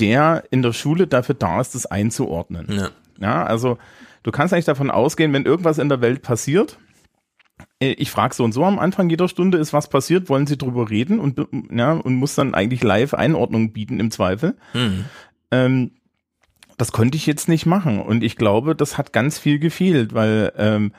der 0.00 0.44
in 0.50 0.62
der 0.62 0.72
Schule 0.72 1.06
dafür 1.06 1.34
da 1.34 1.60
ist, 1.60 1.74
das 1.74 1.86
einzuordnen. 1.86 2.66
Ja. 2.70 2.90
ja, 3.18 3.44
also 3.44 3.78
du 4.22 4.30
kannst 4.30 4.52
eigentlich 4.52 4.66
davon 4.66 4.90
ausgehen, 4.90 5.32
wenn 5.32 5.44
irgendwas 5.44 5.78
in 5.78 5.88
der 5.88 6.00
Welt 6.00 6.22
passiert, 6.22 6.78
äh, 7.80 7.92
ich 7.92 8.10
frage 8.10 8.34
so 8.34 8.44
und 8.44 8.52
so 8.52 8.64
am 8.64 8.78
Anfang 8.78 9.10
jeder 9.10 9.28
Stunde 9.28 9.58
ist 9.58 9.72
was 9.72 9.88
passiert, 9.88 10.28
wollen 10.28 10.46
Sie 10.46 10.58
drüber 10.58 10.90
reden 10.90 11.18
und 11.18 11.40
ja 11.70 11.92
und 11.92 12.14
muss 12.14 12.34
dann 12.34 12.54
eigentlich 12.54 12.82
live 12.82 13.14
Einordnung 13.14 13.72
bieten 13.72 14.00
im 14.00 14.10
Zweifel. 14.10 14.56
Mhm. 14.74 15.04
Ähm, 15.50 15.90
das 16.76 16.92
konnte 16.92 17.16
ich 17.16 17.26
jetzt 17.26 17.48
nicht 17.48 17.64
machen 17.64 18.00
und 18.00 18.22
ich 18.22 18.36
glaube, 18.36 18.74
das 18.74 18.98
hat 18.98 19.12
ganz 19.12 19.38
viel 19.38 19.58
gefehlt, 19.58 20.12
weil 20.12 20.52
ähm, 20.56 20.92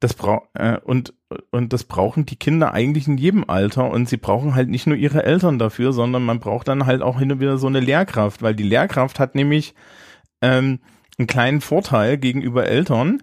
das 0.00 0.14
bra 0.14 0.42
äh, 0.54 0.78
und 0.78 1.14
und 1.50 1.72
das 1.72 1.84
brauchen 1.84 2.26
die 2.26 2.36
Kinder 2.36 2.72
eigentlich 2.72 3.06
in 3.06 3.18
jedem 3.18 3.48
Alter 3.48 3.90
und 3.90 4.08
sie 4.08 4.16
brauchen 4.16 4.54
halt 4.54 4.68
nicht 4.68 4.86
nur 4.86 4.96
ihre 4.96 5.22
Eltern 5.22 5.58
dafür, 5.58 5.92
sondern 5.92 6.24
man 6.24 6.40
braucht 6.40 6.66
dann 6.68 6.86
halt 6.86 7.02
auch 7.02 7.20
hin 7.20 7.30
und 7.30 7.40
wieder 7.40 7.58
so 7.58 7.68
eine 7.68 7.80
Lehrkraft, 7.80 8.42
weil 8.42 8.54
die 8.54 8.64
Lehrkraft 8.64 9.20
hat 9.20 9.34
nämlich 9.34 9.74
ähm, 10.42 10.80
einen 11.18 11.28
kleinen 11.28 11.60
Vorteil 11.60 12.16
gegenüber 12.16 12.66
Eltern. 12.66 13.22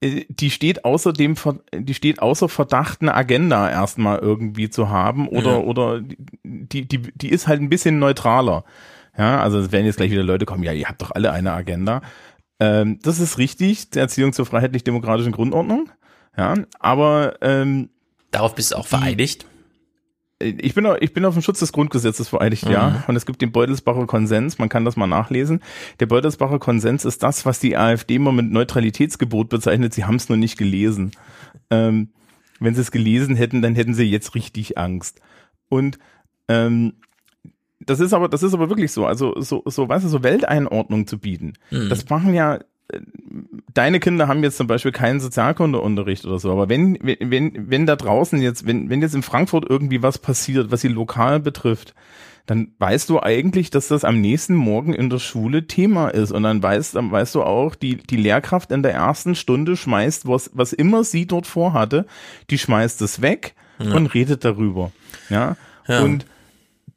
Äh, 0.00 0.24
die 0.28 0.50
steht 0.50 0.84
außerdem, 0.84 1.34
die 1.74 1.94
steht 1.94 2.22
außer 2.22 2.48
Verdacht, 2.48 3.02
eine 3.02 3.14
Agenda 3.14 3.68
erstmal 3.68 4.20
irgendwie 4.20 4.70
zu 4.70 4.88
haben 4.88 5.28
oder 5.28 5.52
ja. 5.52 5.58
oder 5.58 6.00
die 6.44 6.86
die 6.86 6.98
die 6.98 7.28
ist 7.28 7.48
halt 7.48 7.60
ein 7.60 7.68
bisschen 7.68 7.98
neutraler. 7.98 8.64
Ja, 9.18 9.42
also 9.42 9.58
es 9.58 9.72
werden 9.72 9.84
jetzt 9.84 9.96
gleich 9.96 10.10
wieder 10.10 10.22
Leute 10.22 10.46
kommen, 10.46 10.62
ja, 10.62 10.72
ihr 10.72 10.88
habt 10.88 11.02
doch 11.02 11.10
alle 11.10 11.32
eine 11.32 11.52
Agenda. 11.52 12.00
Ähm, 12.60 12.98
das 13.02 13.20
ist 13.20 13.36
richtig, 13.38 13.90
die 13.90 13.98
Erziehung 13.98 14.32
zur 14.32 14.46
freiheitlich-demokratischen 14.46 15.32
Grundordnung. 15.32 15.90
Ja, 16.36 16.54
aber 16.78 17.36
ähm, 17.42 17.90
darauf 18.30 18.54
bist 18.54 18.72
du 18.72 18.76
auch 18.76 18.86
vereidigt. 18.86 19.46
Ich 20.40 20.74
bin, 20.74 20.88
ich 21.00 21.12
bin 21.12 21.24
auf 21.24 21.34
dem 21.34 21.42
Schutz 21.42 21.60
des 21.60 21.72
Grundgesetzes 21.72 22.28
vereidigt, 22.28 22.66
mhm. 22.66 22.72
ja. 22.72 23.04
Und 23.06 23.14
es 23.14 23.26
gibt 23.26 23.42
den 23.42 23.52
Beutelsbacher 23.52 24.06
Konsens, 24.06 24.58
man 24.58 24.68
kann 24.68 24.84
das 24.84 24.96
mal 24.96 25.06
nachlesen. 25.06 25.62
Der 26.00 26.06
Beutelsbacher 26.06 26.58
Konsens 26.58 27.04
ist 27.04 27.22
das, 27.22 27.46
was 27.46 27.60
die 27.60 27.76
AfD 27.76 28.16
immer 28.16 28.32
mit 28.32 28.50
Neutralitätsgebot 28.50 29.48
bezeichnet. 29.48 29.94
Sie 29.94 30.04
haben 30.04 30.16
es 30.16 30.28
nur 30.28 30.38
nicht 30.38 30.58
gelesen. 30.58 31.12
Ähm, 31.70 32.08
wenn 32.58 32.74
sie 32.74 32.80
es 32.80 32.90
gelesen 32.90 33.36
hätten, 33.36 33.62
dann 33.62 33.74
hätten 33.74 33.94
sie 33.94 34.04
jetzt 34.04 34.34
richtig 34.34 34.78
Angst. 34.78 35.20
Und 35.68 35.98
ähm, 36.48 36.94
das 37.80 38.00
ist 38.00 38.12
aber, 38.12 38.28
das 38.28 38.42
ist 38.42 38.54
aber 38.54 38.68
wirklich 38.68 38.92
so. 38.92 39.06
Also 39.06 39.40
so, 39.40 39.62
so, 39.66 39.88
weißt 39.88 40.04
du, 40.04 40.08
so 40.08 40.22
Welteinordnung 40.22 41.06
zu 41.06 41.18
bieten. 41.18 41.54
Mhm. 41.70 41.88
Das 41.88 42.08
machen 42.08 42.34
ja 42.34 42.60
deine 43.74 44.00
Kinder 44.00 44.28
haben 44.28 44.42
jetzt 44.42 44.56
zum 44.56 44.66
Beispiel 44.66 44.92
keinen 44.92 45.20
Sozialkundeunterricht 45.20 46.24
oder 46.26 46.38
so, 46.38 46.52
aber 46.52 46.68
wenn, 46.68 46.98
wenn, 47.00 47.70
wenn 47.70 47.86
da 47.86 47.96
draußen 47.96 48.40
jetzt, 48.40 48.66
wenn, 48.66 48.90
wenn 48.90 49.02
jetzt 49.02 49.14
in 49.14 49.22
Frankfurt 49.22 49.64
irgendwie 49.68 50.02
was 50.02 50.18
passiert, 50.18 50.70
was 50.70 50.80
sie 50.82 50.88
lokal 50.88 51.40
betrifft, 51.40 51.94
dann 52.46 52.72
weißt 52.78 53.08
du 53.08 53.20
eigentlich, 53.20 53.70
dass 53.70 53.88
das 53.88 54.04
am 54.04 54.20
nächsten 54.20 54.54
Morgen 54.54 54.94
in 54.94 55.10
der 55.10 55.20
Schule 55.20 55.66
Thema 55.68 56.08
ist. 56.08 56.32
Und 56.32 56.42
dann 56.42 56.62
weißt, 56.62 56.96
dann 56.96 57.10
weißt 57.10 57.36
du 57.36 57.42
auch, 57.44 57.76
die, 57.76 57.96
die 57.96 58.16
Lehrkraft 58.16 58.72
in 58.72 58.82
der 58.82 58.92
ersten 58.92 59.36
Stunde 59.36 59.76
schmeißt, 59.76 60.26
was, 60.26 60.50
was 60.52 60.72
immer 60.72 61.04
sie 61.04 61.26
dort 61.26 61.46
vorhatte, 61.46 62.04
die 62.50 62.58
schmeißt 62.58 63.00
es 63.02 63.22
weg 63.22 63.54
ja. 63.78 63.94
und 63.94 64.08
redet 64.08 64.44
darüber. 64.44 64.90
Ja. 65.30 65.56
ja. 65.86 66.02
Und 66.02 66.26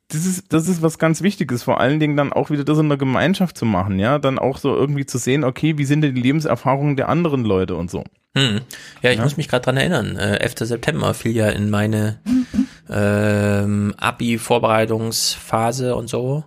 das 0.10 0.26
ist, 0.26 0.54
das 0.54 0.68
ist 0.68 0.82
was 0.82 1.00
ganz 1.00 1.22
Wichtiges, 1.22 1.64
vor 1.64 1.80
allen 1.80 2.00
Dingen 2.00 2.16
dann 2.16 2.32
auch 2.32 2.52
wieder 2.52 2.64
das 2.64 2.78
in 2.78 2.90
der 2.90 2.98
Gemeinschaft 2.98 3.58
zu 3.58 3.66
machen, 3.66 3.98
ja, 3.98 4.20
dann 4.20 4.38
auch 4.38 4.58
so 4.58 4.76
irgendwie 4.76 5.06
zu 5.06 5.18
sehen, 5.18 5.44
okay, 5.44 5.78
wie 5.78 5.86
sind 5.86 6.02
denn 6.02 6.14
die 6.14 6.22
Lebenserfahrungen 6.22 6.96
der 6.96 7.10
anderen 7.10 7.44
Leute 7.44 7.76
und 7.76 7.90
so. 7.90 8.04
Hm. 8.38 8.62
Ja, 9.02 9.12
ich 9.12 9.18
ja? 9.18 9.24
muss 9.24 9.38
mich 9.38 9.48
gerade 9.48 9.64
dran 9.64 9.78
erinnern. 9.78 10.18
Äh, 10.18 10.38
11. 10.38 10.56
September 10.60 11.14
fiel 11.14 11.36
ja 11.36 11.50
in 11.50 11.70
meine 11.70 12.20
ähm, 12.90 13.96
Abi-Vorbereitungsphase 13.98 15.96
und 15.96 16.10
so. 16.10 16.44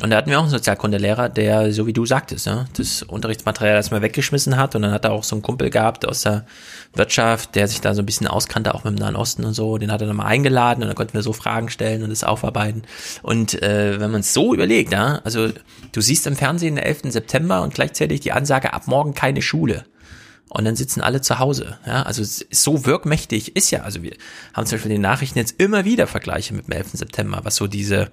Und 0.00 0.10
da 0.10 0.16
hatten 0.16 0.30
wir 0.30 0.38
auch 0.38 0.44
einen 0.44 0.50
Sozialkundelehrer, 0.50 1.28
der, 1.28 1.72
so 1.72 1.86
wie 1.88 1.92
du 1.92 2.06
sagtest, 2.06 2.46
ja, 2.46 2.66
das 2.76 3.02
Unterrichtsmaterial 3.02 3.74
erstmal 3.74 4.00
weggeschmissen 4.00 4.56
hat. 4.56 4.76
Und 4.76 4.82
dann 4.82 4.92
hat 4.92 5.04
er 5.04 5.10
auch 5.12 5.24
so 5.24 5.34
einen 5.34 5.42
Kumpel 5.42 5.70
gehabt 5.70 6.06
aus 6.06 6.22
der 6.22 6.46
Wirtschaft, 6.94 7.56
der 7.56 7.66
sich 7.66 7.80
da 7.80 7.94
so 7.94 8.02
ein 8.02 8.06
bisschen 8.06 8.28
auskannte, 8.28 8.74
auch 8.74 8.84
mit 8.84 8.96
dem 8.96 9.00
Nahen 9.00 9.16
Osten 9.16 9.44
und 9.44 9.54
so. 9.54 9.76
Den 9.76 9.90
hat 9.90 10.00
er 10.00 10.06
dann 10.06 10.16
mal 10.16 10.26
eingeladen 10.26 10.82
und 10.82 10.88
dann 10.88 10.96
konnten 10.96 11.14
wir 11.14 11.22
so 11.22 11.32
Fragen 11.32 11.68
stellen 11.68 12.04
und 12.04 12.10
das 12.10 12.22
aufarbeiten. 12.22 12.82
Und 13.22 13.60
äh, 13.60 13.98
wenn 13.98 14.12
man 14.12 14.20
es 14.20 14.32
so 14.32 14.54
überlegt, 14.54 14.92
ja, 14.92 15.20
also 15.24 15.48
du 15.90 16.00
siehst 16.00 16.28
im 16.28 16.36
Fernsehen 16.36 16.76
den 16.76 16.84
11. 16.84 17.12
September 17.12 17.62
und 17.62 17.74
gleichzeitig 17.74 18.20
die 18.20 18.30
Ansage, 18.30 18.72
ab 18.72 18.86
morgen 18.86 19.14
keine 19.14 19.42
Schule 19.42 19.84
und 20.48 20.64
dann 20.64 20.76
sitzen 20.76 21.00
alle 21.00 21.20
zu 21.20 21.38
Hause. 21.38 21.78
Ja, 21.86 22.02
also 22.02 22.22
so 22.50 22.86
wirkmächtig 22.86 23.56
ist 23.56 23.70
ja, 23.70 23.82
also 23.82 24.02
wir 24.02 24.12
haben 24.54 24.66
zum 24.66 24.76
Beispiel 24.76 24.92
in 24.92 24.96
den 24.96 25.02
Nachrichten 25.02 25.38
jetzt 25.38 25.60
immer 25.60 25.84
wieder 25.84 26.06
Vergleiche 26.06 26.54
mit 26.54 26.66
dem 26.66 26.72
11. 26.72 26.92
September, 26.92 27.40
was 27.42 27.56
so 27.56 27.66
diese 27.66 28.10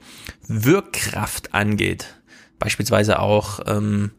Wirkkraft 0.48 1.54
angeht. 1.54 2.16
Beispielsweise 2.60 3.20
auch 3.20 3.60
ähm, 3.68 4.12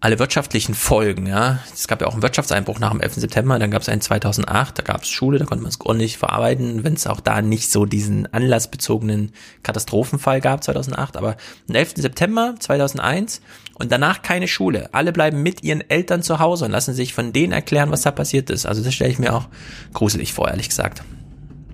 alle 0.00 0.18
wirtschaftlichen 0.18 0.74
Folgen, 0.74 1.26
ja. 1.26 1.58
Es 1.72 1.88
gab 1.88 2.00
ja 2.00 2.06
auch 2.06 2.12
einen 2.12 2.22
Wirtschaftseinbruch 2.22 2.78
nach 2.78 2.90
dem 2.90 3.00
11. 3.00 3.14
September, 3.14 3.58
dann 3.58 3.70
gab 3.70 3.82
es 3.82 3.88
einen 3.88 4.00
2008, 4.00 4.78
da 4.78 4.82
gab 4.82 5.02
es 5.02 5.08
Schule, 5.08 5.38
da 5.38 5.46
konnte 5.46 5.62
man 5.62 5.70
es 5.70 5.80
ordentlich 5.80 6.18
verarbeiten, 6.18 6.84
wenn 6.84 6.94
es 6.94 7.06
auch 7.06 7.20
da 7.20 7.42
nicht 7.42 7.72
so 7.72 7.86
diesen 7.86 8.32
anlassbezogenen 8.32 9.32
Katastrophenfall 9.62 10.40
gab 10.40 10.62
2008, 10.62 11.16
aber 11.16 11.36
am 11.68 11.74
11. 11.74 11.94
September 11.96 12.54
2001 12.58 13.40
und 13.78 13.92
danach 13.92 14.22
keine 14.22 14.48
Schule. 14.48 14.88
Alle 14.92 15.12
bleiben 15.12 15.42
mit 15.42 15.62
ihren 15.62 15.82
Eltern 15.88 16.22
zu 16.22 16.38
Hause 16.38 16.64
und 16.64 16.70
lassen 16.70 16.94
sich 16.94 17.12
von 17.12 17.32
denen 17.32 17.52
erklären, 17.52 17.90
was 17.90 18.02
da 18.02 18.10
passiert 18.10 18.50
ist. 18.50 18.66
Also 18.66 18.82
das 18.82 18.94
stelle 18.94 19.10
ich 19.10 19.18
mir 19.18 19.34
auch 19.34 19.48
gruselig 19.92 20.32
vor, 20.32 20.48
ehrlich 20.48 20.68
gesagt. 20.68 21.02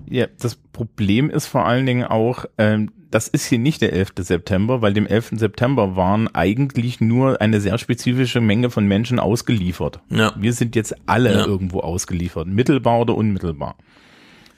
Ja, 0.09 0.27
das 0.39 0.55
Problem 0.55 1.29
ist 1.29 1.47
vor 1.47 1.65
allen 1.65 1.85
Dingen 1.85 2.03
auch, 2.03 2.45
ähm, 2.57 2.91
das 3.09 3.27
ist 3.27 3.45
hier 3.45 3.59
nicht 3.59 3.81
der 3.81 3.93
11. 3.93 4.13
September, 4.17 4.81
weil 4.81 4.93
dem 4.93 5.07
11. 5.07 5.31
September 5.35 5.95
waren 5.95 6.27
eigentlich 6.35 6.99
nur 6.99 7.39
eine 7.41 7.61
sehr 7.61 7.77
spezifische 7.77 8.41
Menge 8.41 8.69
von 8.69 8.85
Menschen 8.85 9.19
ausgeliefert. 9.19 10.01
Ja. 10.09 10.33
Wir 10.35 10.53
sind 10.53 10.75
jetzt 10.75 10.95
alle 11.05 11.33
ja. 11.33 11.45
irgendwo 11.45 11.79
ausgeliefert, 11.79 12.47
mittelbar 12.47 12.99
oder 12.99 13.15
unmittelbar. 13.15 13.75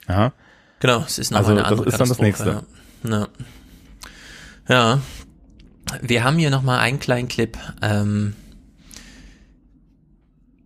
Ja. 0.08 0.32
Genau, 0.80 1.04
es 1.06 1.18
ist 1.18 1.30
noch 1.30 1.38
also, 1.38 1.52
eine 1.52 1.64
andere 1.64 1.84
das 1.84 1.94
ist 1.94 2.00
dann 2.00 2.08
das 2.08 2.18
nächste. 2.18 2.62
Ja. 3.04 3.28
ja. 4.68 5.00
Wir 6.02 6.24
haben 6.24 6.38
hier 6.38 6.50
nochmal 6.50 6.80
einen 6.80 7.00
kleinen 7.00 7.28
Clip. 7.28 7.56
Ähm, 7.82 8.34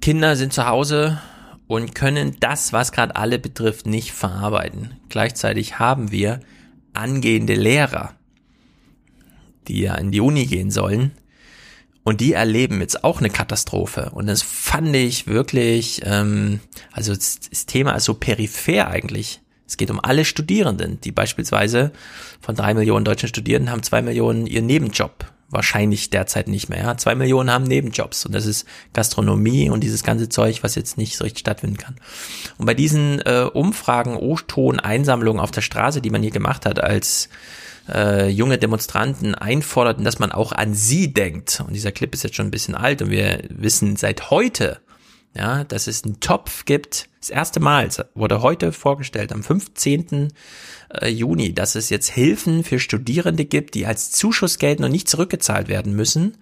Kinder 0.00 0.36
sind 0.36 0.52
zu 0.52 0.66
Hause 0.66 1.20
und 1.66 1.94
können 1.94 2.36
das, 2.40 2.72
was 2.72 2.90
gerade 2.90 3.16
alle 3.16 3.38
betrifft, 3.38 3.86
nicht 3.86 4.12
verarbeiten. 4.12 4.96
Gleichzeitig 5.08 5.78
haben 5.78 6.10
wir 6.10 6.40
angehende 6.94 7.54
Lehrer, 7.54 8.14
die 9.68 9.82
ja 9.82 9.94
in 9.94 10.10
die 10.10 10.20
Uni 10.20 10.46
gehen 10.46 10.70
sollen 10.70 11.12
Und 12.02 12.20
die 12.20 12.32
erleben 12.32 12.80
jetzt 12.80 13.04
auch 13.04 13.18
eine 13.18 13.30
Katastrophe. 13.30 14.10
Und 14.12 14.26
das 14.26 14.42
fand 14.42 14.96
ich 14.96 15.26
wirklich, 15.26 16.00
ähm, 16.04 16.60
also 16.92 17.14
das, 17.14 17.40
das 17.40 17.66
Thema 17.66 17.92
ist 17.92 18.04
so 18.04 18.14
peripher 18.14 18.88
eigentlich. 18.88 19.40
Es 19.70 19.76
geht 19.76 19.92
um 19.92 20.00
alle 20.02 20.24
Studierenden, 20.24 21.00
die 21.00 21.12
beispielsweise 21.12 21.92
von 22.40 22.56
drei 22.56 22.74
Millionen 22.74 23.04
deutschen 23.04 23.28
Studierenden 23.28 23.70
haben 23.70 23.84
zwei 23.84 24.02
Millionen 24.02 24.48
ihren 24.48 24.66
Nebenjob. 24.66 25.26
Wahrscheinlich 25.48 26.10
derzeit 26.10 26.48
nicht 26.48 26.68
mehr. 26.68 26.80
Ja? 26.80 26.96
Zwei 26.96 27.14
Millionen 27.14 27.52
haben 27.52 27.62
Nebenjobs 27.62 28.26
und 28.26 28.34
das 28.34 28.46
ist 28.46 28.66
Gastronomie 28.92 29.70
und 29.70 29.84
dieses 29.84 30.02
ganze 30.02 30.28
Zeug, 30.28 30.64
was 30.64 30.74
jetzt 30.74 30.98
nicht 30.98 31.16
so 31.16 31.22
richtig 31.22 31.40
stattfinden 31.42 31.76
kann. 31.76 31.94
Und 32.58 32.66
bei 32.66 32.74
diesen 32.74 33.20
äh, 33.20 33.48
Umfragen, 33.52 34.16
O-Ton-Einsammlungen 34.16 35.40
auf 35.40 35.52
der 35.52 35.60
Straße, 35.60 36.00
die 36.00 36.10
man 36.10 36.22
hier 36.22 36.32
gemacht 36.32 36.66
hat, 36.66 36.82
als 36.82 37.28
äh, 37.88 38.28
junge 38.28 38.58
Demonstranten 38.58 39.36
einforderten, 39.36 40.04
dass 40.04 40.18
man 40.18 40.32
auch 40.32 40.50
an 40.50 40.74
sie 40.74 41.14
denkt. 41.14 41.62
Und 41.64 41.74
dieser 41.74 41.92
Clip 41.92 42.12
ist 42.12 42.24
jetzt 42.24 42.34
schon 42.34 42.48
ein 42.48 42.52
bisschen 42.52 42.74
alt 42.74 43.02
und 43.02 43.10
wir 43.10 43.44
wissen 43.50 43.94
seit 43.94 44.32
heute, 44.32 44.80
ja, 45.34 45.64
dass 45.64 45.86
es 45.86 46.04
einen 46.04 46.20
Topf 46.20 46.64
gibt. 46.64 47.08
Das 47.20 47.30
erste 47.30 47.60
Mal 47.60 47.88
wurde 48.14 48.42
heute 48.42 48.72
vorgestellt, 48.72 49.32
am 49.32 49.42
15. 49.42 50.32
äh, 51.00 51.08
Juni, 51.08 51.54
dass 51.54 51.74
es 51.74 51.90
jetzt 51.90 52.10
Hilfen 52.10 52.64
für 52.64 52.80
Studierende 52.80 53.44
gibt, 53.44 53.74
die 53.74 53.86
als 53.86 54.10
Zuschuss 54.10 54.58
gelten 54.58 54.84
und 54.84 54.90
nicht 54.90 55.08
zurückgezahlt 55.08 55.68
werden 55.68 55.94
müssen. 55.94 56.38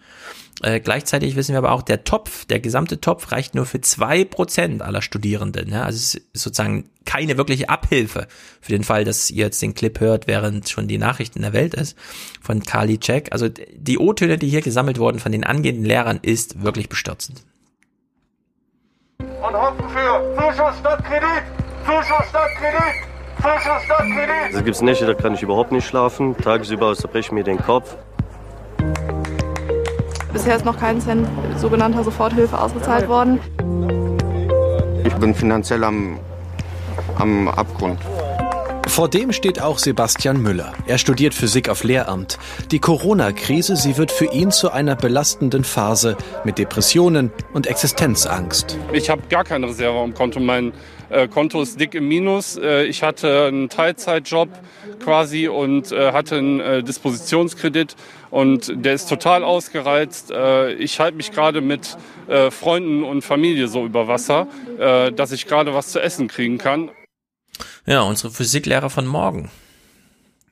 Äh, 0.62 0.80
gleichzeitig 0.80 1.36
wissen 1.36 1.52
wir 1.52 1.58
aber 1.58 1.72
auch, 1.72 1.82
der 1.82 2.04
Topf, 2.04 2.44
der 2.46 2.60
gesamte 2.60 3.00
Topf 3.00 3.30
reicht 3.30 3.54
nur 3.54 3.66
für 3.66 3.80
zwei 3.80 4.24
Prozent 4.24 4.80
aller 4.80 5.02
Studierenden. 5.02 5.70
Ja? 5.70 5.82
Also 5.82 5.96
es 5.96 6.14
ist 6.14 6.42
sozusagen 6.42 6.88
keine 7.04 7.36
wirkliche 7.36 7.68
Abhilfe 7.68 8.26
für 8.60 8.72
den 8.72 8.84
Fall, 8.84 9.04
dass 9.04 9.30
ihr 9.30 9.44
jetzt 9.44 9.60
den 9.60 9.74
Clip 9.74 10.00
hört, 10.00 10.26
während 10.26 10.68
schon 10.68 10.88
die 10.88 10.98
Nachrichten 10.98 11.42
der 11.42 11.52
Welt 11.52 11.74
ist, 11.74 11.96
von 12.40 12.62
Kali 12.62 12.98
Check. 12.98 13.32
Also 13.32 13.48
die 13.48 13.98
O-Töne, 13.98 14.38
die 14.38 14.48
hier 14.48 14.62
gesammelt 14.62 14.98
wurden 14.98 15.18
von 15.18 15.32
den 15.32 15.44
angehenden 15.44 15.84
Lehrern, 15.84 16.20
ist 16.22 16.62
wirklich 16.62 16.88
bestürzend 16.88 17.44
und 19.42 19.54
hoffen 19.54 19.88
für 19.88 20.34
Zuschuss 20.36 20.78
statt 20.78 21.04
Kredit, 21.04 21.42
Zuschuss 21.84 22.28
statt 22.28 22.48
Kredit, 22.58 22.94
Zuschuss 23.36 23.84
statt 23.84 23.98
Kredit. 24.00 24.54
Es 24.54 24.64
gibt 24.64 24.82
Nächte, 24.82 25.06
da 25.06 25.14
kann 25.14 25.34
ich 25.34 25.42
überhaupt 25.42 25.72
nicht 25.72 25.86
schlafen. 25.86 26.36
Tagsüber 26.36 26.94
zerbreche 26.94 27.26
ich 27.26 27.32
mir 27.32 27.44
den 27.44 27.58
Kopf. 27.58 27.96
Bisher 30.32 30.56
ist 30.56 30.64
noch 30.64 30.78
kein 30.78 31.00
Cent 31.00 31.28
sogenannter 31.56 32.04
Soforthilfe 32.04 32.58
ausgezahlt 32.58 33.08
worden. 33.08 33.40
Ich 35.04 35.14
bin 35.14 35.34
finanziell 35.34 35.84
am, 35.84 36.18
am 37.18 37.48
Abgrund. 37.48 37.98
Vor 38.98 39.08
dem 39.08 39.32
steht 39.32 39.62
auch 39.62 39.78
Sebastian 39.78 40.42
Müller. 40.42 40.72
Er 40.88 40.98
studiert 40.98 41.32
Physik 41.32 41.68
auf 41.68 41.84
Lehramt. 41.84 42.36
Die 42.72 42.80
Corona-Krise, 42.80 43.76
sie 43.76 43.96
wird 43.96 44.10
für 44.10 44.24
ihn 44.24 44.50
zu 44.50 44.72
einer 44.72 44.96
belastenden 44.96 45.62
Phase 45.62 46.16
mit 46.42 46.58
Depressionen 46.58 47.30
und 47.52 47.68
Existenzangst. 47.68 48.76
Ich 48.92 49.08
habe 49.08 49.22
gar 49.28 49.44
keine 49.44 49.68
Reserve 49.68 50.00
am 50.00 50.14
Konto. 50.14 50.40
Mein 50.40 50.72
äh, 51.10 51.28
Konto 51.28 51.62
ist 51.62 51.78
dick 51.78 51.94
im 51.94 52.08
Minus. 52.08 52.56
Äh, 52.56 52.86
ich 52.86 53.04
hatte 53.04 53.44
einen 53.44 53.68
Teilzeitjob 53.68 54.48
quasi 54.98 55.46
und 55.46 55.92
äh, 55.92 56.10
hatte 56.10 56.38
einen 56.38 56.58
äh, 56.58 56.82
Dispositionskredit 56.82 57.94
und 58.30 58.84
der 58.84 58.94
ist 58.94 59.08
total 59.08 59.44
ausgereizt. 59.44 60.32
Äh, 60.32 60.72
ich 60.72 60.98
halte 60.98 61.16
mich 61.16 61.30
gerade 61.30 61.60
mit 61.60 61.96
äh, 62.26 62.50
Freunden 62.50 63.04
und 63.04 63.22
Familie 63.22 63.68
so 63.68 63.86
über 63.86 64.08
Wasser, 64.08 64.48
dass 64.76 65.32
ich 65.32 65.46
gerade 65.46 65.74
was 65.74 65.88
zu 65.88 66.00
essen 66.00 66.28
kriegen 66.28 66.58
kann. 66.58 66.90
Ja, 67.88 68.02
unsere 68.02 68.30
Physiklehrer 68.30 68.90
von 68.90 69.06
morgen. 69.06 69.48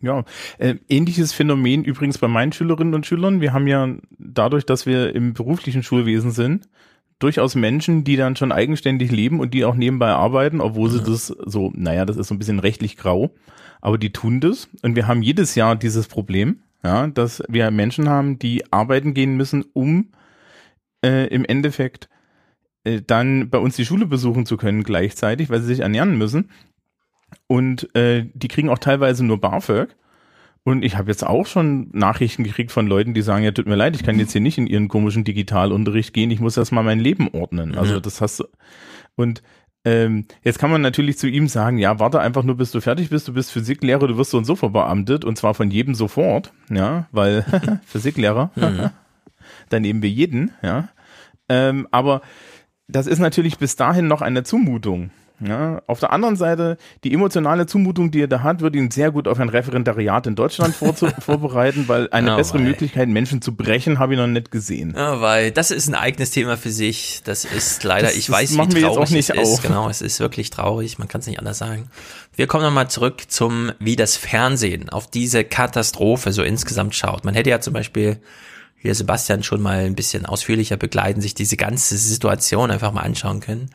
Ja, 0.01 0.25
äh, 0.57 0.77
ähnliches 0.89 1.35
Phänomen 1.35 1.85
übrigens 1.85 2.17
bei 2.17 2.29
meinen 2.29 2.53
Schülerinnen 2.53 2.95
und 2.95 3.05
Schülern. 3.05 3.43
Wir 3.43 3.53
haben 3.53 3.67
ja 3.67 3.95
dadurch, 4.19 4.65
dass 4.65 4.87
wir 4.87 5.15
im 5.15 5.35
beruflichen 5.35 5.83
Schulwesen 5.83 6.31
sind, 6.31 6.67
durchaus 7.19 7.55
Menschen, 7.55 8.05
die 8.05 8.17
dann 8.17 8.37
schon 8.37 8.53
eigenständig 8.53 9.13
leben 9.13 9.39
und 9.41 9.53
die 9.53 9.67
auch 9.67 9.75
nebenbei 9.75 10.09
arbeiten, 10.09 10.63
obwohl 10.63 10.89
sie 10.89 11.03
das 11.03 11.27
so, 11.27 11.71
naja, 11.75 12.07
das 12.07 12.17
ist 12.17 12.29
so 12.29 12.35
ein 12.35 12.39
bisschen 12.39 12.59
rechtlich 12.59 12.97
grau, 12.97 13.35
aber 13.83 13.99
die 13.99 14.13
tun 14.15 14.41
das. 14.41 14.71
Und 14.81 14.97
wir 14.97 15.07
haben 15.07 15.21
jedes 15.21 15.55
Jahr 15.57 15.77
dieses 15.77 16.09
Problem, 16.09 16.61
ja, 16.83 17.07
dass 17.07 17.43
wir 17.49 17.71
Menschen 17.71 18.09
haben, 18.09 18.39
die 18.39 18.73
arbeiten 18.73 19.13
gehen 19.13 19.37
müssen, 19.37 19.63
um 19.75 20.09
äh, 21.05 21.27
im 21.27 21.45
Endeffekt 21.45 22.09
äh, 22.85 23.03
dann 23.07 23.51
bei 23.51 23.59
uns 23.59 23.77
die 23.77 23.85
Schule 23.85 24.07
besuchen 24.07 24.47
zu 24.47 24.57
können 24.57 24.85
gleichzeitig, 24.85 25.51
weil 25.51 25.61
sie 25.61 25.67
sich 25.67 25.81
ernähren 25.81 26.17
müssen. 26.17 26.49
Und 27.47 27.95
äh, 27.95 28.27
die 28.35 28.49
kriegen 28.49 28.69
auch 28.69 28.79
teilweise 28.79 29.25
nur 29.25 29.41
BAföG. 29.41 29.95
Und 30.65 30.83
ich 30.85 30.97
habe 30.97 31.09
jetzt 31.09 31.25
auch 31.25 31.47
schon 31.47 31.91
Nachrichten 31.93 32.43
gekriegt 32.43 32.73
von 32.73 32.89
Leuten, 32.89 33.15
die 33.15 33.23
sagen, 33.23 33.45
ja, 33.45 33.53
tut 33.53 33.69
mir 33.69 33.77
leid, 33.77 33.95
ich 33.95 34.03
kann 34.03 34.19
jetzt 34.19 34.33
hier 34.33 34.41
nicht 34.41 34.59
in 34.59 34.67
ihren 34.67 34.89
komischen 34.89 35.23
Digitalunterricht 35.23 36.13
gehen, 36.13 36.33
ich 36.33 36.41
muss 36.41 36.57
erstmal 36.57 36.83
mein 36.83 36.99
Leben 36.99 37.29
ordnen. 37.33 37.77
Also 37.77 38.01
das 38.01 38.21
hast 38.21 38.41
du. 38.41 38.45
Und 39.15 39.45
ähm, 39.85 40.25
jetzt 40.43 40.59
kann 40.59 40.73
man 40.73 40.81
natürlich 40.81 41.17
zu 41.19 41.29
ihm 41.29 41.47
sagen, 41.47 41.79
ja, 41.79 42.01
warte 42.01 42.19
einfach 42.19 42.43
nur, 42.43 42.57
bis 42.57 42.73
du 42.73 42.81
fertig 42.81 43.11
bist, 43.11 43.29
du 43.29 43.35
bist 43.35 43.53
Physiklehrer, 43.53 44.09
du 44.09 44.19
wirst 44.19 44.33
so 44.33 44.39
und 44.39 44.45
so 44.45 44.57
verbeamtet 44.57 45.25
und 45.25 45.39
zwar 45.39 45.55
von 45.55 45.71
jedem 45.71 45.95
sofort, 45.95 46.53
ja, 46.69 47.07
weil 47.13 47.45
Physiklehrer, 47.87 48.51
mhm. 48.57 48.91
dann 49.69 49.83
nehmen 49.83 50.03
wir 50.03 50.11
jeden, 50.11 50.51
ja. 50.61 50.89
Ähm, 51.49 51.87
aber 51.93 52.23
das 52.89 53.07
ist 53.07 53.21
natürlich 53.21 53.59
bis 53.59 53.77
dahin 53.77 54.09
noch 54.09 54.23
eine 54.23 54.43
Zumutung. 54.43 55.11
Ja, 55.39 55.83
auf 55.87 56.01
der 56.01 56.13
anderen 56.13 56.37
Seite, 56.37 56.79
die 57.05 57.13
emotionale 57.13 57.67
Zumutung, 57.67 58.11
die 58.11 58.23
er 58.23 58.27
da 58.27 58.43
hat, 58.43 58.63
wird 58.63 58.75
ihn 58.75 58.91
sehr 58.91 59.11
gut 59.11 59.29
auf 59.29 59.39
ein 59.39 59.51
Referendariat 59.51 60.27
in 60.27 60.35
Deutschland 60.35 60.75
vorbereiten, 61.19 61.89
weil 61.89 62.09
eine 62.11 62.35
oh, 62.35 62.37
bessere 62.37 62.59
weil. 62.59 62.65
Möglichkeit, 62.65 63.09
Menschen 63.09 63.43
zu 63.43 63.55
brechen, 63.55 63.99
habe 63.99 64.15
ich 64.15 64.19
noch 64.19 64.27
nicht 64.27 64.51
gesehen. 64.51 64.95
Ja, 64.97 65.21
weil 65.21 65.51
das 65.51 65.71
ist 65.71 65.89
ein 65.89 65.95
eigenes 65.95 66.31
Thema 66.31 66.57
für 66.57 66.71
sich. 66.71 67.21
Das 67.25 67.45
ist 67.45 67.85
leider, 67.85 68.07
das, 68.07 68.17
ich 68.17 68.31
weiß, 68.31 68.57
wie 68.57 68.81
traurig 68.81 69.13
es 69.13 69.29
ist. 69.29 69.39
Auf. 69.39 69.63
Genau, 69.63 69.91
es 69.91 70.01
ist 70.01 70.21
wirklich 70.21 70.49
traurig. 70.49 70.99
Man 70.99 71.09
kann 71.09 71.21
es 71.21 71.27
nicht 71.27 71.39
anders 71.39 71.59
sagen. 71.59 71.91
Wir 72.35 72.47
kommen 72.47 72.65
nochmal 72.65 72.89
zurück 72.89 73.25
zum, 73.29 73.73
wie 73.79 73.97
das 73.97 74.17
Fernsehen 74.17 74.89
auf 74.89 75.07
diese 75.07 75.45
Katastrophe 75.45 76.33
so 76.33 76.43
insgesamt 76.43 76.95
schaut. 76.95 77.25
Man 77.25 77.35
hätte 77.35 77.51
ja 77.51 77.61
zum 77.61 77.75
Beispiel 77.75 78.19
hier 78.77 78.95
Sebastian 78.95 79.43
schon 79.43 79.61
mal 79.61 79.85
ein 79.85 79.95
bisschen 79.95 80.25
ausführlicher 80.25 80.77
begleiten, 80.77 81.21
sich 81.21 81.35
diese 81.35 81.57
ganze 81.57 81.97
Situation 81.97 82.71
einfach 82.71 82.93
mal 82.93 83.03
anschauen 83.03 83.41
können. 83.41 83.71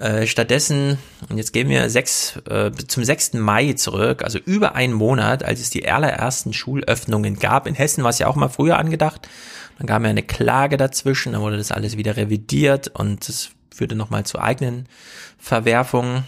Äh, 0.00 0.26
stattdessen, 0.26 0.96
und 1.28 1.36
jetzt 1.36 1.52
gehen 1.52 1.68
wir 1.68 1.90
sechs, 1.90 2.38
äh, 2.48 2.72
zum 2.72 3.04
6. 3.04 3.34
Mai 3.34 3.74
zurück, 3.74 4.24
also 4.24 4.38
über 4.38 4.74
einen 4.74 4.94
Monat, 4.94 5.42
als 5.44 5.60
es 5.60 5.68
die 5.68 5.86
allerersten 5.86 6.54
Schulöffnungen 6.54 7.38
gab. 7.38 7.66
In 7.66 7.74
Hessen 7.74 8.02
war 8.02 8.08
es 8.08 8.18
ja 8.18 8.26
auch 8.26 8.34
mal 8.34 8.48
früher 8.48 8.78
angedacht. 8.78 9.28
Dann 9.76 9.86
gab 9.86 10.02
ja 10.02 10.08
eine 10.08 10.22
Klage 10.22 10.78
dazwischen, 10.78 11.34
dann 11.34 11.42
wurde 11.42 11.58
das 11.58 11.70
alles 11.70 11.98
wieder 11.98 12.16
revidiert 12.16 12.88
und 12.88 13.28
es 13.28 13.50
führte 13.74 13.94
nochmal 13.94 14.24
zu 14.24 14.38
eigenen 14.38 14.88
Verwerfungen. 15.36 16.24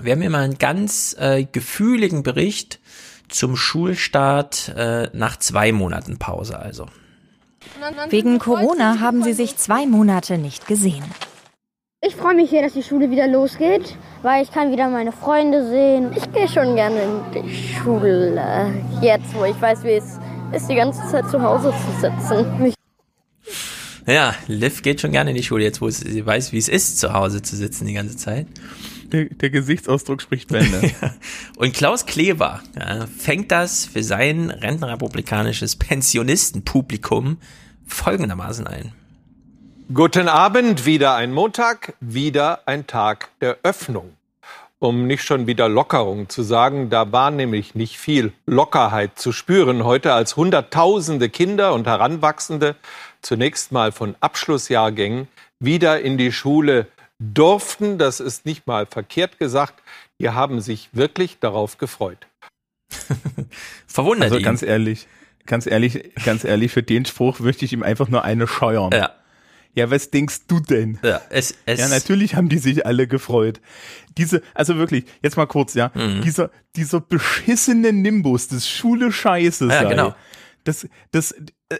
Wir 0.00 0.12
haben 0.12 0.20
hier 0.20 0.30
mal 0.30 0.44
einen 0.44 0.58
ganz 0.58 1.16
äh, 1.18 1.46
gefühligen 1.50 2.22
Bericht 2.22 2.78
zum 3.28 3.56
Schulstart 3.56 4.72
äh, 4.76 5.10
nach 5.14 5.36
zwei 5.36 5.72
Monaten 5.72 6.18
Pause 6.18 6.60
also. 6.60 6.86
Wegen 8.08 8.38
Corona 8.38 9.00
haben 9.00 9.24
sie 9.24 9.32
sich 9.32 9.56
zwei 9.56 9.84
Monate 9.84 10.38
nicht 10.38 10.68
gesehen. 10.68 11.02
Ich 12.00 12.14
freue 12.14 12.36
mich 12.36 12.50
hier, 12.50 12.62
dass 12.62 12.74
die 12.74 12.84
Schule 12.84 13.10
wieder 13.10 13.26
losgeht, 13.26 13.96
weil 14.22 14.44
ich 14.44 14.52
kann 14.52 14.70
wieder 14.70 14.88
meine 14.88 15.10
Freunde 15.10 15.68
sehen. 15.68 16.12
Ich 16.16 16.30
gehe 16.30 16.46
schon 16.46 16.76
gerne 16.76 17.02
in 17.02 17.42
die 17.42 17.74
Schule, 17.74 18.72
jetzt 19.02 19.34
wo 19.34 19.44
ich 19.44 19.60
weiß, 19.60 19.82
wie 19.82 19.94
es 19.94 20.16
ist, 20.52 20.68
die 20.70 20.76
ganze 20.76 21.00
Zeit 21.10 21.28
zu 21.28 21.42
Hause 21.42 21.72
zu 21.72 22.00
sitzen. 22.00 22.72
Ja, 24.06 24.32
Liv 24.46 24.82
geht 24.82 25.00
schon 25.00 25.10
gerne 25.10 25.30
in 25.30 25.36
die 25.36 25.42
Schule, 25.42 25.64
jetzt 25.64 25.80
wo 25.80 25.90
sie 25.90 26.24
weiß, 26.24 26.52
wie 26.52 26.58
es 26.58 26.68
ist, 26.68 27.00
zu 27.00 27.12
Hause 27.14 27.42
zu 27.42 27.56
sitzen 27.56 27.84
die 27.86 27.94
ganze 27.94 28.16
Zeit. 28.16 28.46
Der, 29.10 29.24
der 29.24 29.50
Gesichtsausdruck 29.50 30.22
spricht 30.22 30.50
Bände. 30.50 30.92
Und 31.56 31.74
Klaus 31.74 32.06
Kleber 32.06 32.62
ja, 32.78 33.08
fängt 33.08 33.50
das 33.50 33.86
für 33.86 34.04
sein 34.04 34.50
rentenrepublikanisches 34.50 35.74
Pensionistenpublikum 35.74 37.38
folgendermaßen 37.86 38.68
ein. 38.68 38.92
Guten 39.94 40.28
Abend, 40.28 40.84
wieder 40.84 41.14
ein 41.14 41.32
Montag, 41.32 41.94
wieder 41.98 42.60
ein 42.66 42.86
Tag 42.86 43.30
der 43.40 43.56
Öffnung. 43.62 44.18
Um 44.78 45.06
nicht 45.06 45.22
schon 45.22 45.46
wieder 45.46 45.66
Lockerung 45.66 46.28
zu 46.28 46.42
sagen, 46.42 46.90
da 46.90 47.10
war 47.10 47.30
nämlich 47.30 47.74
nicht 47.74 47.96
viel 47.96 48.34
Lockerheit 48.44 49.18
zu 49.18 49.32
spüren 49.32 49.84
heute, 49.84 50.12
als 50.12 50.36
Hunderttausende 50.36 51.30
Kinder 51.30 51.72
und 51.72 51.86
Heranwachsende 51.86 52.76
zunächst 53.22 53.72
mal 53.72 53.90
von 53.90 54.14
Abschlussjahrgängen 54.20 55.26
wieder 55.58 56.02
in 56.02 56.18
die 56.18 56.32
Schule 56.32 56.86
durften. 57.18 57.96
Das 57.96 58.20
ist 58.20 58.44
nicht 58.44 58.66
mal 58.66 58.84
verkehrt 58.84 59.38
gesagt. 59.38 59.82
Die 60.20 60.28
haben 60.28 60.60
sich 60.60 60.90
wirklich 60.92 61.38
darauf 61.38 61.78
gefreut. 61.78 62.26
Verwundert 63.86 64.32
Also 64.32 64.44
ganz 64.44 64.62
ehrlich, 64.62 65.08
ganz 65.46 65.66
ehrlich, 65.66 66.12
ganz 66.26 66.44
ehrlich, 66.44 66.72
für 66.72 66.82
den 66.82 67.06
Spruch 67.06 67.38
möchte 67.38 67.64
ich 67.64 67.72
ihm 67.72 67.82
einfach 67.82 68.08
nur 68.08 68.22
eine 68.22 68.46
scheuern. 68.46 68.90
Ja. 68.92 69.14
Ja, 69.78 69.92
was 69.92 70.10
denkst 70.10 70.40
du 70.48 70.58
denn? 70.58 70.98
Ja, 71.02 71.20
es, 71.30 71.54
es 71.64 71.78
ja, 71.78 71.86
natürlich 71.86 72.34
haben 72.34 72.48
die 72.48 72.58
sich 72.58 72.84
alle 72.84 73.06
gefreut. 73.06 73.60
Diese, 74.16 74.42
also 74.52 74.76
wirklich, 74.76 75.04
jetzt 75.22 75.36
mal 75.36 75.46
kurz, 75.46 75.74
ja, 75.74 75.92
mhm. 75.94 76.22
dieser, 76.22 76.50
dieser 76.74 77.00
beschissene 77.00 77.92
Nimbus 77.92 78.48
des 78.48 78.68
Schule 78.68 79.12
Scheiße 79.12 79.68
ja, 79.68 79.84
genau. 79.84 80.16
Das, 80.64 80.88
das, 81.12 81.32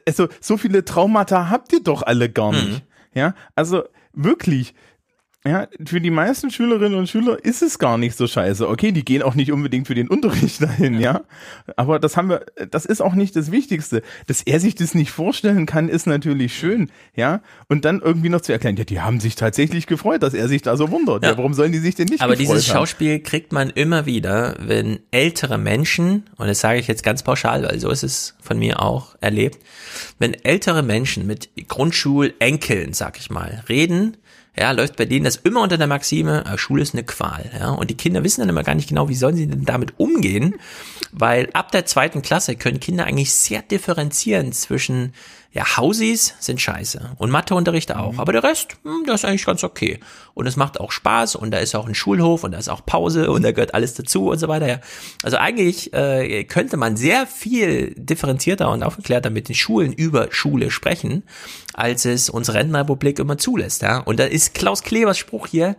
also 0.07 0.29
so 0.41 0.57
viele 0.57 0.85
Traumata 0.85 1.51
habt 1.51 1.73
ihr 1.73 1.83
doch 1.83 2.03
alle 2.03 2.31
gar 2.31 2.53
nicht. 2.53 2.69
Mhm. 2.69 2.81
Ja, 3.15 3.35
also 3.57 3.83
wirklich. 4.13 4.75
Ja, 5.49 5.67
für 5.87 6.01
die 6.01 6.11
meisten 6.11 6.51
Schülerinnen 6.51 6.99
und 6.99 7.09
Schüler 7.09 7.43
ist 7.43 7.63
es 7.63 7.79
gar 7.79 7.97
nicht 7.97 8.17
so 8.17 8.27
scheiße. 8.27 8.69
Okay, 8.69 8.93
die 8.93 9.05
gehen 9.05 9.23
auch 9.23 9.35
nicht 9.35 9.51
unbedingt 9.51 9.87
für 9.87 9.95
den 9.95 10.09
Unterricht 10.09 10.61
dahin, 10.63 11.01
ja. 11.01 11.23
Aber 11.77 11.99
das 11.99 12.17
haben 12.17 12.29
wir, 12.29 12.45
das 12.71 12.85
ist 12.85 13.01
auch 13.01 13.15
nicht 13.15 13.35
das 13.35 13.51
Wichtigste. 13.51 14.03
Dass 14.27 14.43
er 14.43 14.61
sich 14.61 14.75
das 14.75 14.95
nicht 14.95 15.11
vorstellen 15.11 15.65
kann, 15.65 15.89
ist 15.89 16.07
natürlich 16.07 16.57
schön, 16.59 16.91
ja. 17.17 17.41
Und 17.69 17.85
dann 17.85 18.01
irgendwie 18.01 18.29
noch 18.29 18.43
zu 18.43 18.53
erklären, 18.53 18.77
ja, 18.77 18.85
die 18.85 19.01
haben 19.01 19.21
sich 19.21 19.37
tatsächlich 19.37 19.87
gefreut, 19.87 20.23
dass 20.23 20.35
er 20.35 20.49
sich 20.49 20.63
da 20.63 20.77
so 20.77 20.91
wundert. 20.91 21.23
Ja, 21.25 21.31
Ja. 21.31 21.37
warum 21.39 21.55
sollen 21.55 21.73
die 21.73 21.79
sich 21.79 21.95
denn 21.95 22.09
nicht 22.09 22.21
Aber 22.21 22.37
dieses 22.37 22.69
haben? 22.69 22.79
Schauspiel 22.81 23.21
kriegt 23.21 23.53
man 23.53 23.71
immer 23.71 24.05
wieder, 24.07 24.57
wenn 24.61 24.99
ältere 25.11 25.57
Menschen, 25.57 26.25
und 26.37 26.47
das 26.47 26.61
sage 26.61 26.79
ich 26.79 26.87
jetzt 26.89 27.03
ganz 27.03 27.23
pauschal, 27.23 27.63
weil 27.63 27.79
so 27.81 27.89
ist 27.91 28.03
es 28.03 28.35
von 28.43 28.59
mir 28.59 28.83
auch 28.83 29.17
erlebt, 29.21 29.59
wenn 30.19 30.35
ältere 30.45 30.83
Menschen 30.83 31.27
mit 31.27 31.49
Grundschulenkeln, 31.69 32.93
sag 32.93 33.19
ich 33.19 33.31
mal, 33.31 33.63
reden, 33.69 34.17
ja, 34.59 34.73
läuft 34.73 34.97
bei 34.97 35.05
denen 35.05 35.25
das 35.25 35.37
immer 35.37 35.63
unter 35.63 35.79
der 35.79 35.87
Maxime, 35.87 36.45
äh, 36.45 36.59
Schule 36.59 36.83
ist 36.83 36.95
eine 36.95 37.05
Qual, 37.05 37.51
ja, 37.59 37.71
und 37.71 37.91
die 37.91 37.97
Kinder 37.97 38.25
wissen 38.25 38.41
dann 38.41 38.49
immer 38.49 38.65
gar 38.65 38.75
nicht 38.75 38.89
genau, 38.89 39.09
wie 39.09 39.15
sollen 39.15 39.37
sie 39.37 39.47
denn 39.47 39.65
damit 39.65 39.95
umgehen, 39.99 40.57
weil 41.13 41.49
ab 41.53 41.71
der 41.73 41.87
zweiten 41.87 42.23
Klasse 42.23 42.57
können 42.57 42.81
Kinder 42.81 43.05
eigentlich 43.05 43.33
sehr 43.33 43.63
differenzieren 43.63 44.53
zwischen 44.53 45.13
ja, 45.59 45.77
Hausis 45.77 46.35
sind 46.39 46.61
scheiße 46.61 47.17
und 47.19 47.31
Matheunterricht 47.31 47.93
auch, 47.93 48.19
aber 48.19 48.31
der 48.33 48.45
Rest, 48.45 48.77
hm, 48.85 49.03
das 49.07 49.23
ist 49.23 49.25
eigentlich 49.25 49.45
ganz 49.45 49.65
okay. 49.65 49.99
Und 50.33 50.47
es 50.47 50.55
macht 50.55 50.79
auch 50.79 50.93
Spaß 50.93 51.35
und 51.35 51.51
da 51.51 51.59
ist 51.59 51.75
auch 51.75 51.89
ein 51.89 51.97
Schulhof 51.97 52.45
und 52.45 52.53
da 52.53 52.59
ist 52.59 52.69
auch 52.69 52.87
Pause 52.87 53.29
und 53.33 53.43
da 53.43 53.51
gehört 53.51 53.75
alles 53.75 53.95
dazu 53.95 54.29
und 54.29 54.39
so 54.39 54.47
weiter. 54.47 54.69
Ja. 54.69 54.81
Also 55.25 55.37
eigentlich 55.37 55.93
äh, 55.93 56.45
könnte 56.45 56.77
man 56.77 56.97
sehr 56.97 57.27
viel 57.27 57.93
differenzierter 57.97 58.71
und 58.71 58.85
aufgeklärter 58.85 59.31
mit 59.31 59.49
den 59.49 59.57
Schulen 59.57 59.93
über 59.93 60.29
Schule 60.31 60.71
sprechen, 60.71 61.25
als 61.75 62.05
es 62.05 62.31
unsere 62.31 62.59
Rentenrepublik 62.59 63.19
immer 63.19 63.37
zulässt. 63.37 63.83
Ja. 63.83 63.99
Und 63.99 64.21
da 64.21 64.27
ist 64.27 64.55
Klaus 64.55 64.85
Klevers 64.85 65.19
Spruch 65.19 65.49
hier 65.49 65.75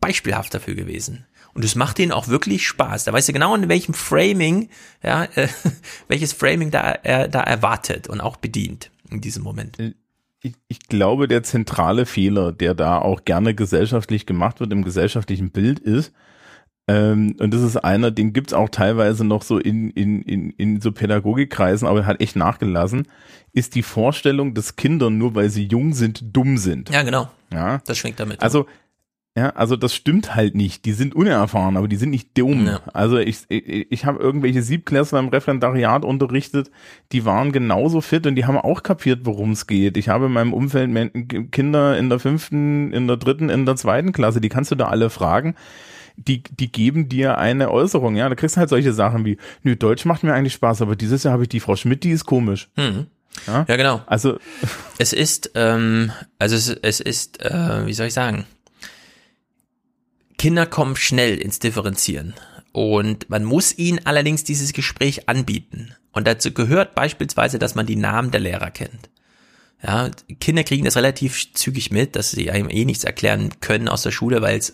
beispielhaft 0.00 0.54
dafür 0.54 0.76
gewesen. 0.76 1.26
Und 1.52 1.64
es 1.64 1.74
macht 1.74 1.98
denen 1.98 2.12
auch 2.12 2.28
wirklich 2.28 2.64
Spaß. 2.64 3.02
Da 3.02 3.12
weißt 3.12 3.28
du 3.28 3.32
genau, 3.32 3.56
in 3.56 3.68
welchem 3.68 3.94
Framing, 3.94 4.68
ja, 5.02 5.24
äh, 5.34 5.48
welches 6.06 6.32
Framing 6.32 6.70
da 6.70 6.92
er 6.92 7.26
da 7.26 7.40
erwartet 7.40 8.06
und 8.06 8.20
auch 8.20 8.36
bedient 8.36 8.92
in 9.10 9.20
diesem 9.20 9.42
Moment. 9.42 9.78
ich, 10.42 10.54
ich 10.68 10.80
glaube, 10.80 11.28
der 11.28 11.42
zentrale 11.42 12.06
Fehler, 12.06 12.52
der 12.52 12.74
da 12.74 12.98
auch 12.98 13.24
gerne 13.24 13.54
gesellschaftlich 13.54 14.26
gemacht 14.26 14.60
wird 14.60 14.72
im 14.72 14.84
gesellschaftlichen 14.84 15.50
Bild 15.50 15.78
ist, 15.78 16.12
ähm, 16.88 17.34
und 17.40 17.52
das 17.52 17.62
ist 17.62 17.76
einer, 17.76 18.12
den 18.12 18.32
gibt's 18.32 18.52
auch 18.52 18.68
teilweise 18.68 19.24
noch 19.24 19.42
so 19.42 19.58
in, 19.58 19.90
in, 19.90 20.22
in, 20.22 20.50
in 20.50 20.80
so 20.80 20.92
Pädagogikkreisen, 20.92 21.88
aber 21.88 22.06
hat 22.06 22.20
echt 22.20 22.36
nachgelassen, 22.36 23.08
ist 23.52 23.74
die 23.74 23.82
Vorstellung, 23.82 24.54
dass 24.54 24.76
Kinder 24.76 25.10
nur 25.10 25.34
weil 25.34 25.50
sie 25.50 25.64
jung 25.64 25.94
sind, 25.94 26.36
dumm 26.36 26.58
sind. 26.58 26.90
Ja, 26.90 27.02
genau. 27.02 27.28
Ja. 27.52 27.82
Das 27.86 27.98
schwingt 27.98 28.20
damit. 28.20 28.40
Also, 28.40 28.66
ja, 29.36 29.50
also 29.50 29.76
das 29.76 29.94
stimmt 29.94 30.34
halt 30.34 30.54
nicht. 30.54 30.86
Die 30.86 30.94
sind 30.94 31.14
unerfahren, 31.14 31.76
aber 31.76 31.88
die 31.88 31.96
sind 31.96 32.08
nicht 32.08 32.38
dumm. 32.38 32.66
Ja. 32.66 32.80
Also 32.94 33.18
ich, 33.18 33.40
ich, 33.50 33.86
ich 33.90 34.06
habe 34.06 34.18
irgendwelche 34.18 34.62
Siebklässler 34.62 35.18
im 35.18 35.28
Referendariat 35.28 36.06
unterrichtet, 36.06 36.70
die 37.12 37.26
waren 37.26 37.52
genauso 37.52 38.00
fit 38.00 38.26
und 38.26 38.34
die 38.34 38.46
haben 38.46 38.56
auch 38.56 38.82
kapiert, 38.82 39.20
worum 39.24 39.50
es 39.50 39.66
geht. 39.66 39.98
Ich 39.98 40.08
habe 40.08 40.26
in 40.26 40.32
meinem 40.32 40.54
Umfeld 40.54 41.52
Kinder 41.52 41.98
in 41.98 42.08
der 42.08 42.18
fünften, 42.18 42.94
in 42.94 43.06
der 43.06 43.18
dritten, 43.18 43.50
in 43.50 43.66
der 43.66 43.76
zweiten 43.76 44.12
Klasse, 44.12 44.40
die 44.40 44.48
kannst 44.48 44.70
du 44.70 44.74
da 44.74 44.86
alle 44.86 45.10
fragen. 45.10 45.54
Die, 46.16 46.42
die 46.42 46.72
geben 46.72 47.10
dir 47.10 47.36
eine 47.36 47.70
Äußerung, 47.70 48.16
ja. 48.16 48.26
Da 48.30 48.36
kriegst 48.36 48.56
du 48.56 48.60
halt 48.60 48.70
solche 48.70 48.94
Sachen 48.94 49.26
wie, 49.26 49.36
nö, 49.62 49.76
Deutsch 49.76 50.06
macht 50.06 50.22
mir 50.22 50.32
eigentlich 50.32 50.54
Spaß, 50.54 50.80
aber 50.80 50.96
dieses 50.96 51.24
Jahr 51.24 51.34
habe 51.34 51.42
ich 51.42 51.50
die 51.50 51.60
Frau 51.60 51.76
Schmidt, 51.76 52.04
die 52.04 52.10
ist 52.10 52.24
komisch. 52.24 52.70
Mhm. 52.76 53.08
Ja? 53.46 53.66
Ja, 53.68 53.76
genau. 53.76 54.00
Also 54.06 54.38
es 54.96 55.12
ist, 55.12 55.50
ähm, 55.56 56.10
also 56.38 56.56
es, 56.56 56.70
es 56.70 57.00
ist, 57.00 57.42
äh, 57.42 57.84
wie 57.84 57.92
soll 57.92 58.06
ich 58.06 58.14
sagen? 58.14 58.46
Kinder 60.38 60.66
kommen 60.66 60.96
schnell 60.96 61.38
ins 61.38 61.58
Differenzieren 61.58 62.34
und 62.72 63.30
man 63.30 63.44
muss 63.44 63.76
ihnen 63.78 64.04
allerdings 64.04 64.44
dieses 64.44 64.72
Gespräch 64.72 65.28
anbieten. 65.28 65.94
Und 66.12 66.26
dazu 66.26 66.52
gehört 66.52 66.94
beispielsweise, 66.94 67.58
dass 67.58 67.74
man 67.74 67.86
die 67.86 67.96
Namen 67.96 68.30
der 68.30 68.40
Lehrer 68.40 68.70
kennt. 68.70 69.10
Ja, 69.82 70.10
Kinder 70.40 70.64
kriegen 70.64 70.84
das 70.84 70.96
relativ 70.96 71.52
zügig 71.54 71.90
mit, 71.90 72.16
dass 72.16 72.30
sie 72.30 72.50
einem 72.50 72.70
eh 72.70 72.84
nichts 72.84 73.04
erklären 73.04 73.50
können 73.60 73.88
aus 73.88 74.02
der 74.02 74.10
Schule, 74.10 74.42
weil 74.42 74.58
es 74.58 74.72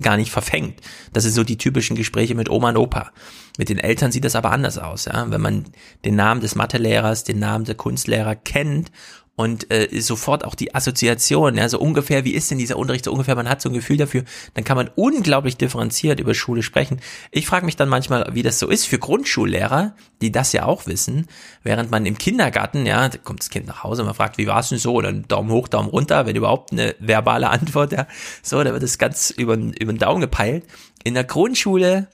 gar 0.00 0.16
nicht 0.16 0.30
verfängt. 0.30 0.80
Das 1.12 1.24
sind 1.24 1.32
so 1.32 1.44
die 1.44 1.58
typischen 1.58 1.96
Gespräche 1.96 2.34
mit 2.34 2.50
Oma 2.50 2.70
und 2.70 2.76
Opa. 2.76 3.12
Mit 3.58 3.68
den 3.68 3.78
Eltern 3.78 4.10
sieht 4.10 4.24
das 4.24 4.36
aber 4.36 4.50
anders 4.50 4.78
aus, 4.78 5.04
ja. 5.04 5.30
Wenn 5.30 5.40
man 5.40 5.64
den 6.04 6.16
Namen 6.16 6.40
des 6.40 6.54
Mathelehrers, 6.54 7.24
den 7.24 7.38
Namen 7.38 7.64
der 7.64 7.76
Kunstlehrer 7.76 8.34
kennt 8.34 8.90
und 9.36 9.70
äh, 9.72 9.88
sofort 10.00 10.44
auch 10.44 10.54
die 10.54 10.74
Assoziation, 10.74 11.56
ja, 11.56 11.68
so 11.68 11.78
ungefähr, 11.78 12.24
wie 12.24 12.34
ist 12.34 12.50
denn 12.50 12.58
dieser 12.58 12.76
Unterricht 12.76 13.04
so 13.04 13.12
ungefähr, 13.12 13.34
man 13.34 13.48
hat 13.48 13.60
so 13.60 13.68
ein 13.68 13.74
Gefühl 13.74 13.96
dafür, 13.96 14.24
dann 14.54 14.64
kann 14.64 14.76
man 14.76 14.90
unglaublich 14.94 15.56
differenziert 15.56 16.20
über 16.20 16.34
Schule 16.34 16.62
sprechen. 16.62 17.00
Ich 17.32 17.46
frage 17.46 17.66
mich 17.66 17.76
dann 17.76 17.88
manchmal, 17.88 18.28
wie 18.32 18.42
das 18.42 18.58
so 18.58 18.68
ist 18.68 18.86
für 18.86 18.98
Grundschullehrer, 18.98 19.94
die 20.20 20.30
das 20.30 20.52
ja 20.52 20.66
auch 20.66 20.86
wissen, 20.86 21.26
während 21.64 21.90
man 21.90 22.06
im 22.06 22.16
Kindergarten, 22.16 22.86
ja, 22.86 23.08
da 23.08 23.18
kommt 23.18 23.40
das 23.40 23.50
Kind 23.50 23.66
nach 23.66 23.82
Hause, 23.82 24.04
man 24.04 24.14
fragt, 24.14 24.38
wie 24.38 24.46
war 24.46 24.60
es 24.60 24.68
denn 24.68 24.78
so, 24.78 24.94
oder 24.94 25.12
Daumen 25.12 25.50
hoch, 25.50 25.66
Daumen 25.66 25.88
runter, 25.88 26.26
wenn 26.26 26.36
überhaupt 26.36 26.70
eine 26.72 26.94
verbale 27.00 27.50
Antwort, 27.50 27.92
ja, 27.92 28.06
so, 28.42 28.62
da 28.62 28.72
wird 28.72 28.82
das 28.82 28.98
ganz 28.98 29.30
über, 29.30 29.54
über 29.54 29.92
den 29.92 29.98
Daumen 29.98 30.20
gepeilt. 30.20 30.64
In 31.02 31.14
der 31.14 31.24
Grundschule 31.24 32.08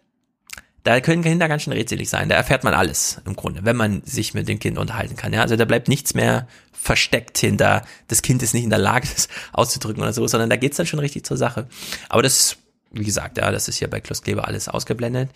da 0.82 1.00
können 1.00 1.22
Kinder 1.22 1.48
ganz 1.48 1.62
schön 1.62 1.72
rätselig 1.72 2.08
sein. 2.08 2.28
Da 2.28 2.36
erfährt 2.36 2.64
man 2.64 2.74
alles 2.74 3.20
im 3.26 3.36
Grunde, 3.36 3.64
wenn 3.64 3.76
man 3.76 4.02
sich 4.04 4.34
mit 4.34 4.48
dem 4.48 4.58
Kind 4.58 4.78
unterhalten 4.78 5.16
kann. 5.16 5.32
Ja, 5.32 5.42
also 5.42 5.56
da 5.56 5.64
bleibt 5.64 5.88
nichts 5.88 6.14
mehr 6.14 6.46
versteckt 6.72 7.38
hinter, 7.38 7.82
das 8.08 8.22
Kind 8.22 8.42
ist 8.42 8.54
nicht 8.54 8.64
in 8.64 8.70
der 8.70 8.78
Lage, 8.78 9.06
das 9.14 9.28
auszudrücken 9.52 10.02
oder 10.02 10.12
so, 10.12 10.26
sondern 10.26 10.48
da 10.48 10.56
geht's 10.56 10.78
dann 10.78 10.86
schon 10.86 11.00
richtig 11.00 11.24
zur 11.24 11.36
Sache. 11.36 11.66
Aber 12.08 12.22
das, 12.22 12.56
wie 12.90 13.04
gesagt, 13.04 13.38
ja, 13.38 13.50
das 13.50 13.68
ist 13.68 13.80
ja 13.80 13.88
bei 13.88 14.00
Klaus 14.00 14.22
Kleber 14.22 14.48
alles 14.48 14.68
ausgeblendet. 14.68 15.30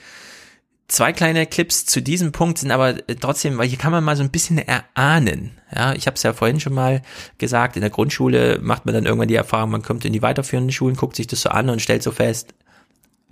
Zwei 0.87 1.15
kleine 1.15 1.47
Clips 1.47 1.87
zu 1.87 2.03
diesem 2.03 2.33
Punkt 2.33 2.59
sind 2.59 2.71
aber 2.71 2.91
äh, 3.09 3.17
trotzdem, 3.17 3.57
weil 3.57 3.69
hier 3.69 3.79
kann 3.79 3.93
man 3.93 4.05
mal 4.05 4.17
so 4.17 4.23
ein 4.23 4.31
bisschen 4.31 4.59
erahnen. 4.59 5.59
Ja, 5.75 5.95
ich 5.95 6.07
habe 6.07 6.17
es 6.17 6.23
ja 6.23 6.35
vorhin 6.35 6.61
schon 6.61 6.75
mal 6.75 7.03
gesagt, 7.39 7.77
in 7.77 7.81
der 7.81 7.91
Grundschule 7.91 8.59
macht 8.61 8.85
man 8.85 8.95
dann 8.95 9.07
irgendwann 9.07 9.29
die 9.29 9.35
Erfahrung, 9.35 9.71
man 9.71 9.83
kommt 9.83 10.05
in 10.05 10.13
die 10.13 10.23
weiterführenden 10.23 10.73
Schulen, 10.73 10.97
guckt 10.97 11.17
sich 11.17 11.27
das 11.27 11.41
so 11.41 11.49
an 11.49 11.71
und 11.71 11.81
stellt 11.81 12.03
so 12.03 12.11
fest, 12.11 12.55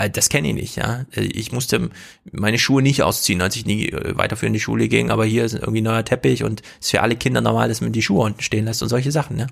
das 0.08 0.28
kenne 0.28 0.48
ich 0.48 0.54
nicht, 0.54 0.76
ja. 0.76 1.04
Äh, 1.14 1.22
Ich 1.22 1.52
musste 1.52 1.90
meine 2.30 2.58
Schuhe 2.58 2.82
nicht 2.82 3.02
ausziehen, 3.02 3.40
als 3.42 3.56
ich 3.56 3.66
nie 3.66 3.88
äh, 3.88 4.16
weiterführend 4.16 4.50
in 4.50 4.58
die 4.58 4.60
Schule 4.60 4.88
ging, 4.88 5.10
aber 5.10 5.24
hier 5.24 5.44
ist 5.44 5.54
irgendwie 5.54 5.82
neuer 5.82 6.04
Teppich 6.04 6.44
und 6.44 6.62
es 6.80 6.86
ist 6.86 6.90
für 6.90 7.02
alle 7.02 7.16
Kinder 7.16 7.40
normal, 7.40 7.68
dass 7.68 7.80
man 7.80 7.92
die 7.92 8.02
Schuhe 8.02 8.24
unten 8.24 8.42
stehen 8.42 8.64
lässt 8.64 8.82
und 8.82 8.88
solche 8.88 9.12
Sachen, 9.12 9.38
ja. 9.38 9.46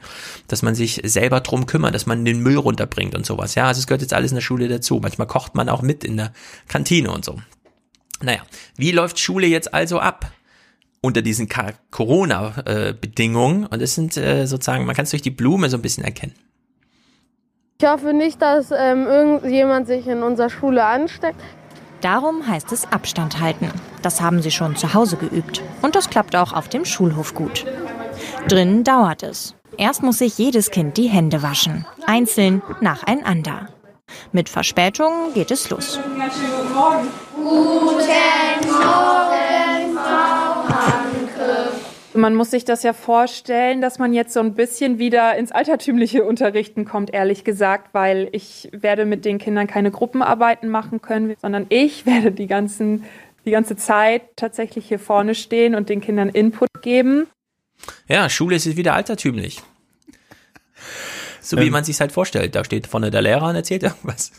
Dass 0.49 0.63
man 0.63 0.75
sich 0.75 1.01
selber 1.05 1.41
drum 1.41 1.67
kümmert, 1.67 1.95
dass 1.95 2.07
man 2.07 2.25
den 2.25 2.41
Müll 2.41 2.57
runterbringt 2.57 3.15
und 3.15 3.27
sowas, 3.27 3.55
ja. 3.55 3.67
Also 3.67 3.81
es 3.81 3.87
gehört 3.87 4.03
jetzt 4.03 4.15
alles 4.15 4.31
in 4.31 4.37
der 4.37 4.43
Schule 4.43 4.69
dazu. 4.69 5.01
Manchmal 5.03 5.27
kocht 5.27 5.55
man 5.55 5.69
auch 5.69 5.83
mit 5.83 6.05
in 6.05 6.17
der 6.17 6.33
Kantine 6.69 7.11
und 7.11 7.25
so. 7.25 7.41
Naja, 8.23 8.43
wie 8.77 8.93
läuft 8.93 9.19
Schule 9.19 9.47
jetzt 9.47 9.73
also 9.75 9.99
ab? 9.99 10.33
Unter 11.03 11.23
diesen 11.23 11.49
Corona-Bedingungen 11.91 13.65
und 13.65 13.81
es 13.81 13.95
sind 13.95 14.19
äh, 14.19 14.45
sozusagen, 14.47 14.85
man 14.85 14.95
kann 14.95 15.05
es 15.05 15.11
durch 15.11 15.23
die 15.23 15.31
Blume 15.31 15.71
so 15.71 15.79
ein 15.79 15.83
bisschen 15.83 16.05
erkennen. 16.05 16.35
Ich 17.81 17.87
hoffe 17.87 18.13
nicht, 18.13 18.43
dass 18.43 18.73
ähm, 18.73 19.07
irgendjemand 19.07 19.87
sich 19.87 20.07
in 20.07 20.23
unserer 20.23 20.51
Schule 20.51 20.85
ansteckt. 20.85 21.41
Darum 22.03 22.47
heißt 22.47 22.73
es 22.73 22.85
Abstand 22.93 23.41
halten. 23.41 23.71
Das 24.03 24.21
haben 24.21 24.43
sie 24.43 24.51
schon 24.51 24.77
zu 24.77 24.93
Hause 24.93 25.17
geübt. 25.17 25.63
Und 25.81 25.97
das 25.97 26.11
klappt 26.11 26.37
auch 26.37 26.53
auf 26.53 26.69
dem 26.69 26.85
Schulhof 26.85 27.35
gut. 27.35 27.65
Drinnen 28.49 28.85
dauert 28.85 29.23
es. 29.23 29.55
Erst 29.79 30.03
muss 30.03 30.19
sich 30.19 30.37
jedes 30.37 30.71
Kind 30.71 30.99
die 30.99 31.09
Hände 31.09 31.43
waschen. 31.43 31.87
Einzeln, 32.05 32.61
nacheinander. 32.83 33.69
Mit 34.31 34.51
Verspätung 34.51 35.33
geht 35.33 35.51
es 35.51 35.71
los. 35.71 35.99
Guten 36.03 36.19
Morgen, 36.75 37.09
Frau 38.69 38.91
Hanke. 38.91 39.80
Man 42.13 42.35
muss 42.35 42.51
sich 42.51 42.65
das 42.65 42.83
ja 42.83 42.93
vorstellen, 42.93 43.81
dass 43.81 43.99
man 43.99 44.13
jetzt 44.13 44.33
so 44.33 44.41
ein 44.41 44.55
bisschen 44.55 44.99
wieder 44.99 45.37
ins 45.37 45.53
altertümliche 45.53 46.25
Unterrichten 46.25 46.85
kommt, 46.85 47.13
ehrlich 47.13 47.45
gesagt, 47.45 47.95
weil 47.95 48.29
ich 48.33 48.69
werde 48.73 49.07
mit 49.07 49.25
den 49.25 49.39
Kindern 49.39 49.67
keine 49.67 49.91
Gruppenarbeiten 49.91 50.69
machen 50.69 51.01
können, 51.01 51.37
sondern 51.41 51.67
ich 51.69 52.07
werde 52.07 52.33
die, 52.33 52.47
ganzen, 52.47 53.05
die 53.45 53.53
ganze 53.53 53.77
Zeit 53.77 54.23
tatsächlich 54.37 54.89
hier 54.89 54.99
vorne 54.99 55.35
stehen 55.35 55.75
und 55.75 55.89
den 55.89 56.01
Kindern 56.01 56.29
Input 56.29 56.69
geben. 56.83 57.27
Ja, 58.09 58.29
Schule 58.29 58.57
ist 58.57 58.77
wieder 58.77 58.95
altertümlich. 58.95 59.63
So 61.41 61.57
wie 61.57 61.67
Ähm. 61.67 61.71
man 61.71 61.85
sich 61.85 62.01
halt 62.01 62.13
vorstellt. 62.13 62.55
Da 62.55 62.65
steht 62.65 62.87
vorne 62.87 63.11
der 63.11 63.23
Lehrer 63.23 63.49
und 63.49 63.55
erzählt 63.55 63.83
irgendwas. 63.83 64.33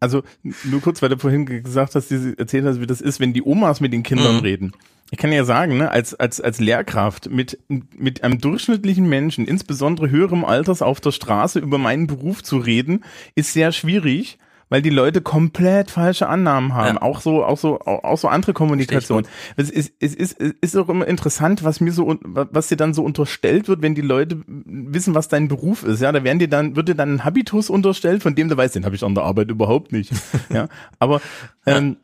Also 0.00 0.22
nur 0.64 0.80
kurz, 0.80 1.02
weil 1.02 1.08
du 1.08 1.18
vorhin 1.18 1.46
gesagt 1.46 1.94
hast, 1.94 2.10
erzählt 2.12 2.64
hast, 2.64 2.80
wie 2.80 2.86
das 2.86 3.00
ist, 3.00 3.20
wenn 3.20 3.32
die 3.32 3.42
Omas 3.42 3.80
mit 3.80 3.92
den 3.92 4.02
Kindern 4.02 4.36
Mhm. 4.36 4.40
reden. 4.42 4.72
Ich 5.10 5.18
kann 5.18 5.32
ja 5.32 5.44
sagen, 5.44 5.78
ne, 5.78 5.90
als, 5.90 6.14
als, 6.14 6.38
als 6.40 6.60
Lehrkraft 6.60 7.30
mit, 7.30 7.58
mit 7.96 8.22
einem 8.24 8.38
durchschnittlichen 8.40 9.08
Menschen, 9.08 9.46
insbesondere 9.46 10.10
höherem 10.10 10.44
Alters 10.44 10.82
auf 10.82 11.00
der 11.00 11.12
Straße 11.12 11.58
über 11.60 11.78
meinen 11.78 12.06
Beruf 12.06 12.42
zu 12.42 12.58
reden, 12.58 13.04
ist 13.34 13.54
sehr 13.54 13.72
schwierig, 13.72 14.38
weil 14.68 14.82
die 14.82 14.90
Leute 14.90 15.20
komplett 15.20 15.90
falsche 15.90 16.28
Annahmen 16.28 16.74
haben, 16.74 16.96
ja. 16.96 17.02
auch 17.02 17.20
so, 17.20 17.44
auch 17.44 17.58
so, 17.58 17.80
auch, 17.80 18.04
auch 18.04 18.18
so 18.18 18.28
andere 18.28 18.52
Kommunikation. 18.52 19.26
Es 19.56 19.70
ist, 19.70 19.92
es 20.00 20.14
ist, 20.14 20.40
es 20.40 20.54
ist 20.60 20.76
auch 20.76 20.88
immer 20.88 21.06
interessant, 21.06 21.64
was 21.64 21.80
mir 21.80 21.92
so, 21.92 22.16
was 22.22 22.68
dir 22.68 22.76
dann 22.76 22.94
so 22.94 23.02
unterstellt 23.02 23.68
wird, 23.68 23.82
wenn 23.82 23.94
die 23.94 24.02
Leute 24.02 24.42
wissen, 24.46 25.14
was 25.14 25.28
dein 25.28 25.48
Beruf 25.48 25.82
ist. 25.84 26.00
Ja, 26.00 26.12
da 26.12 26.22
werden 26.24 26.38
dir 26.38 26.48
dann, 26.48 26.76
wird 26.76 26.88
dir 26.88 26.94
dann 26.94 27.14
ein 27.14 27.24
Habitus 27.24 27.70
unterstellt, 27.70 28.22
von 28.22 28.34
dem 28.34 28.48
du 28.48 28.56
weißt, 28.56 28.74
den 28.74 28.84
habe 28.84 28.94
ich 28.94 29.04
an 29.04 29.14
der 29.14 29.24
Arbeit 29.24 29.50
überhaupt 29.50 29.92
nicht. 29.92 30.12
ja, 30.52 30.68
aber 30.98 31.20
ähm, 31.66 31.96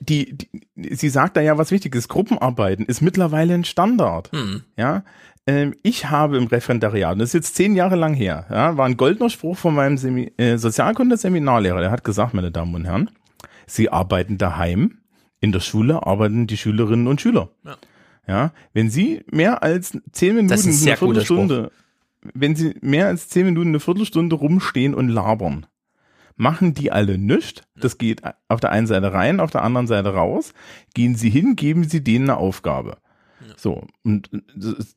die, 0.00 0.36
die, 0.36 0.94
sie 0.94 1.08
sagt 1.08 1.36
da 1.36 1.40
ja 1.40 1.58
was 1.58 1.70
Wichtiges. 1.70 2.08
Gruppenarbeiten 2.08 2.86
ist 2.86 3.02
mittlerweile 3.02 3.54
ein 3.54 3.64
Standard. 3.64 4.30
Hm. 4.32 4.62
Ja, 4.76 5.04
ähm, 5.46 5.74
ich 5.82 6.10
habe 6.10 6.36
im 6.36 6.46
Referendariat, 6.46 7.20
das 7.20 7.30
ist 7.30 7.34
jetzt 7.34 7.54
zehn 7.56 7.74
Jahre 7.74 7.96
lang 7.96 8.14
her, 8.14 8.46
ja, 8.50 8.76
war 8.76 8.86
ein 8.86 8.96
goldener 8.96 9.30
Spruch 9.30 9.56
von 9.56 9.74
meinem 9.74 9.98
Semi 9.98 10.32
äh, 10.36 10.56
Sozialkunde-Seminarlehrer, 10.56 11.80
der 11.80 11.90
hat 11.90 12.04
gesagt, 12.04 12.34
meine 12.34 12.50
Damen 12.50 12.74
und 12.74 12.84
Herren, 12.84 13.10
Sie 13.66 13.90
arbeiten 13.90 14.38
daheim, 14.38 14.98
in 15.40 15.52
der 15.52 15.60
Schule 15.60 16.06
arbeiten 16.06 16.46
die 16.46 16.56
Schülerinnen 16.56 17.06
und 17.06 17.20
Schüler. 17.20 17.50
Ja. 17.64 17.76
ja 18.26 18.52
wenn 18.72 18.90
Sie 18.90 19.24
mehr 19.30 19.62
als 19.62 19.98
zehn 20.12 20.36
Minuten, 20.36 20.52
eine 20.52 20.96
Viertelstunde, 20.96 21.72
wenn 22.34 22.54
Sie 22.54 22.76
mehr 22.80 23.08
als 23.08 23.28
zehn 23.28 23.46
Minuten, 23.46 23.68
eine 23.70 23.80
Viertelstunde 23.80 24.36
rumstehen 24.36 24.94
und 24.94 25.08
labern, 25.08 25.66
machen 26.36 26.74
die 26.74 26.92
alle 26.92 27.18
nichts. 27.18 27.62
Das 27.76 27.98
geht 27.98 28.22
auf 28.48 28.60
der 28.60 28.70
einen 28.70 28.86
Seite 28.86 29.12
rein, 29.12 29.40
auf 29.40 29.50
der 29.50 29.62
anderen 29.62 29.86
Seite 29.86 30.14
raus. 30.14 30.54
Gehen 30.94 31.14
Sie 31.16 31.30
hin, 31.30 31.56
geben 31.56 31.84
Sie 31.84 32.04
denen 32.04 32.30
eine 32.30 32.38
Aufgabe. 32.38 32.98
So, 33.56 33.82
und 34.04 34.30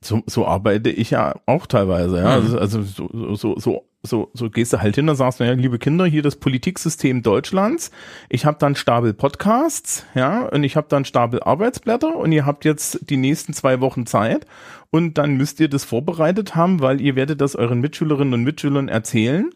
so, 0.02 0.24
so 0.26 0.46
arbeite 0.46 0.90
ich 0.90 1.12
ja 1.12 1.36
auch 1.46 1.68
teilweise, 1.68 2.18
ja. 2.18 2.24
Mhm. 2.24 2.56
Also, 2.56 2.60
also 2.60 2.82
so, 2.82 3.36
so, 3.36 3.60
so, 3.60 3.86
so, 4.04 4.32
so 4.34 4.50
gehst 4.50 4.74
du 4.74 4.82
halt 4.82 4.96
hin 4.96 5.10
und 5.10 5.16
sagst, 5.16 5.40
ja, 5.40 5.52
liebe 5.54 5.80
Kinder, 5.80 6.06
hier 6.06 6.22
das 6.22 6.36
Politiksystem 6.36 7.24
Deutschlands. 7.24 7.92
Ich 8.30 8.46
habe 8.46 8.58
dann 8.60 8.76
Stapel 8.76 9.14
Podcasts, 9.14 10.06
ja, 10.16 10.48
und 10.48 10.64
ich 10.64 10.76
habe 10.76 10.88
dann 10.90 11.06
Stapel 11.06 11.42
Arbeitsblätter 11.42 12.16
und 12.16 12.32
ihr 12.32 12.46
habt 12.46 12.66
jetzt 12.66 13.10
die 13.10 13.18
nächsten 13.18 13.54
zwei 13.54 13.82
Wochen 13.82 14.06
Zeit 14.06 14.46
und 14.92 15.18
dann 15.18 15.36
müsst 15.36 15.60
ihr 15.60 15.70
das 15.70 15.84
vorbereitet 15.84 16.56
haben, 16.56 16.82
weil 16.82 17.02
ihr 17.02 17.16
werdet 17.16 17.42
das 17.42 17.56
euren 17.56 17.80
Mitschülerinnen 17.80 18.34
und 18.34 18.44
Mitschülern 18.44 18.88
erzählen 18.88 19.50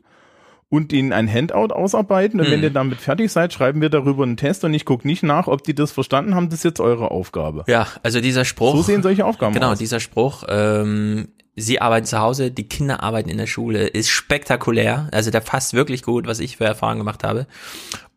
und 0.70 0.94
ihnen 0.94 1.12
ein 1.14 1.32
Handout 1.32 1.74
ausarbeiten. 1.74 2.40
Und 2.40 2.46
hm. 2.46 2.54
wenn 2.54 2.64
ihr 2.64 2.70
damit 2.70 3.02
fertig 3.02 3.32
seid, 3.32 3.54
schreiben 3.54 3.82
wir 3.82 3.90
darüber 3.90 4.24
einen 4.24 4.38
Test 4.38 4.64
und 4.64 4.74
ich 4.74 4.86
gucke 4.86 5.08
nicht 5.08 5.24
nach, 5.24 5.48
ob 5.48 5.64
die 5.64 5.74
das 5.74 5.92
verstanden 5.92 6.36
haben. 6.36 6.50
Das 6.50 6.60
ist 6.60 6.64
jetzt 6.64 6.80
eure 6.80 7.12
Aufgabe. 7.12 7.64
Ja, 7.68 7.88
also 8.04 8.22
dieser 8.22 8.46
Spruch. 8.46 8.76
So 8.76 8.82
sehen 8.84 9.04
solche 9.04 9.26
Aufgaben 9.26 9.54
genau, 9.54 9.68
aus. 9.68 9.72
Genau, 9.72 9.80
dieser 9.80 10.00
Spruch, 10.00 10.44
ähm, 10.48 11.30
Sie 11.60 11.82
arbeiten 11.82 12.06
zu 12.06 12.20
Hause, 12.20 12.52
die 12.52 12.68
Kinder 12.68 13.04
arbeiten 13.04 13.30
in 13.30 13.38
der 13.38 13.48
Schule, 13.48 13.88
ist 13.88 14.10
spektakulär. 14.10 15.10
Also 15.12 15.30
der 15.30 15.42
fasst 15.42 15.74
wirklich 15.74 16.04
gut, 16.04 16.26
was 16.26 16.40
ich 16.40 16.58
für 16.58 16.66
Erfahrungen 16.66 17.00
gemacht 17.00 17.24
habe. 17.24 17.48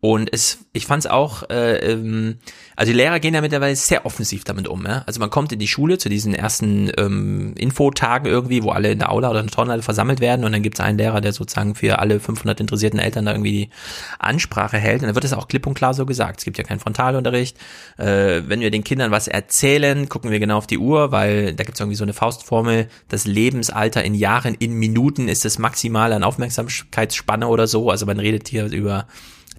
Und 0.01 0.33
es, 0.33 0.59
ich 0.73 0.87
fand 0.87 1.05
es 1.05 1.11
auch, 1.11 1.49
äh, 1.51 1.77
ähm, 1.79 2.39
also 2.77 2.93
die 2.93 2.97
Lehrer 2.97 3.21
gehen 3.21 3.35
ja 3.35 3.41
mittlerweile 3.41 3.77
sehr 3.77 4.07
offensiv 4.07 4.45
damit 4.45 4.69
um. 4.69 4.85
Ja? 4.87 5.03
Also 5.07 5.21
man 5.21 5.31
kommt 5.31 5.53
in 5.53 5.59
die 5.59 5.69
Schule 5.69 5.99
zu 5.99 6.09
diesen 6.09 6.35
ersten 6.35 6.91
ähm, 6.97 7.55
Infotagen 7.57 8.27
irgendwie, 8.31 8.63
wo 8.63 8.71
alle 8.71 8.93
in 8.93 8.99
der 8.99 9.11
Aula 9.11 9.31
oder 9.31 9.41
in 9.41 9.47
der 9.47 9.55
Turnhalle 9.55 9.83
versammelt 9.83 10.21
werden 10.21 10.45
und 10.45 10.53
dann 10.53 10.63
gibt 10.63 10.79
es 10.79 10.85
einen 10.85 10.99
Lehrer, 10.99 11.21
der 11.21 11.33
sozusagen 11.33 11.75
für 11.75 11.99
alle 11.99 12.21
500 12.21 12.61
interessierten 12.61 12.99
Eltern 12.99 13.27
da 13.27 13.33
irgendwie 13.33 13.53
die 13.53 13.71
Ansprache 14.19 14.79
hält. 14.79 15.03
Und 15.03 15.09
dann 15.09 15.15
wird 15.15 15.25
es 15.25 15.33
auch 15.33 15.49
klipp 15.49 15.67
und 15.67 15.75
klar 15.75 15.95
so 15.95 16.07
gesagt. 16.07 16.41
Es 16.41 16.45
gibt 16.45 16.59
ja 16.59 16.65
keinen 16.65 16.81
Frontalunterricht. 16.81 17.57
Äh, 17.99 18.43
wenn 18.47 18.61
wir 18.61 18.71
den 18.71 18.85
Kindern 18.85 19.11
was 19.11 19.29
erzählen, 19.29 20.09
gucken 20.09 20.31
wir 20.31 20.41
genau 20.41 20.59
auf 20.59 20.67
die 20.67 20.79
Uhr, 20.79 21.13
weil 21.13 21.55
da 21.55 21.65
gibt 21.65 21.77
es 21.77 21.81
irgendwie 21.81 21.97
so 21.97 22.05
eine 22.05 22.13
Faustformel, 22.13 22.89
das 23.09 23.27
Lebensalter 23.27 24.05
in 24.05 24.15
Jahren, 24.15 24.55
in 24.55 24.75
Minuten 24.75 25.29
ist 25.29 25.45
das 25.45 25.59
maximal 25.59 26.13
an 26.13 26.25
Aufmerksamkeitsspanne 26.25 27.47
oder 27.47 27.67
so. 27.67 27.91
Also 27.91 28.07
man 28.07 28.19
redet 28.19 28.49
hier 28.49 28.67
über 28.67 29.07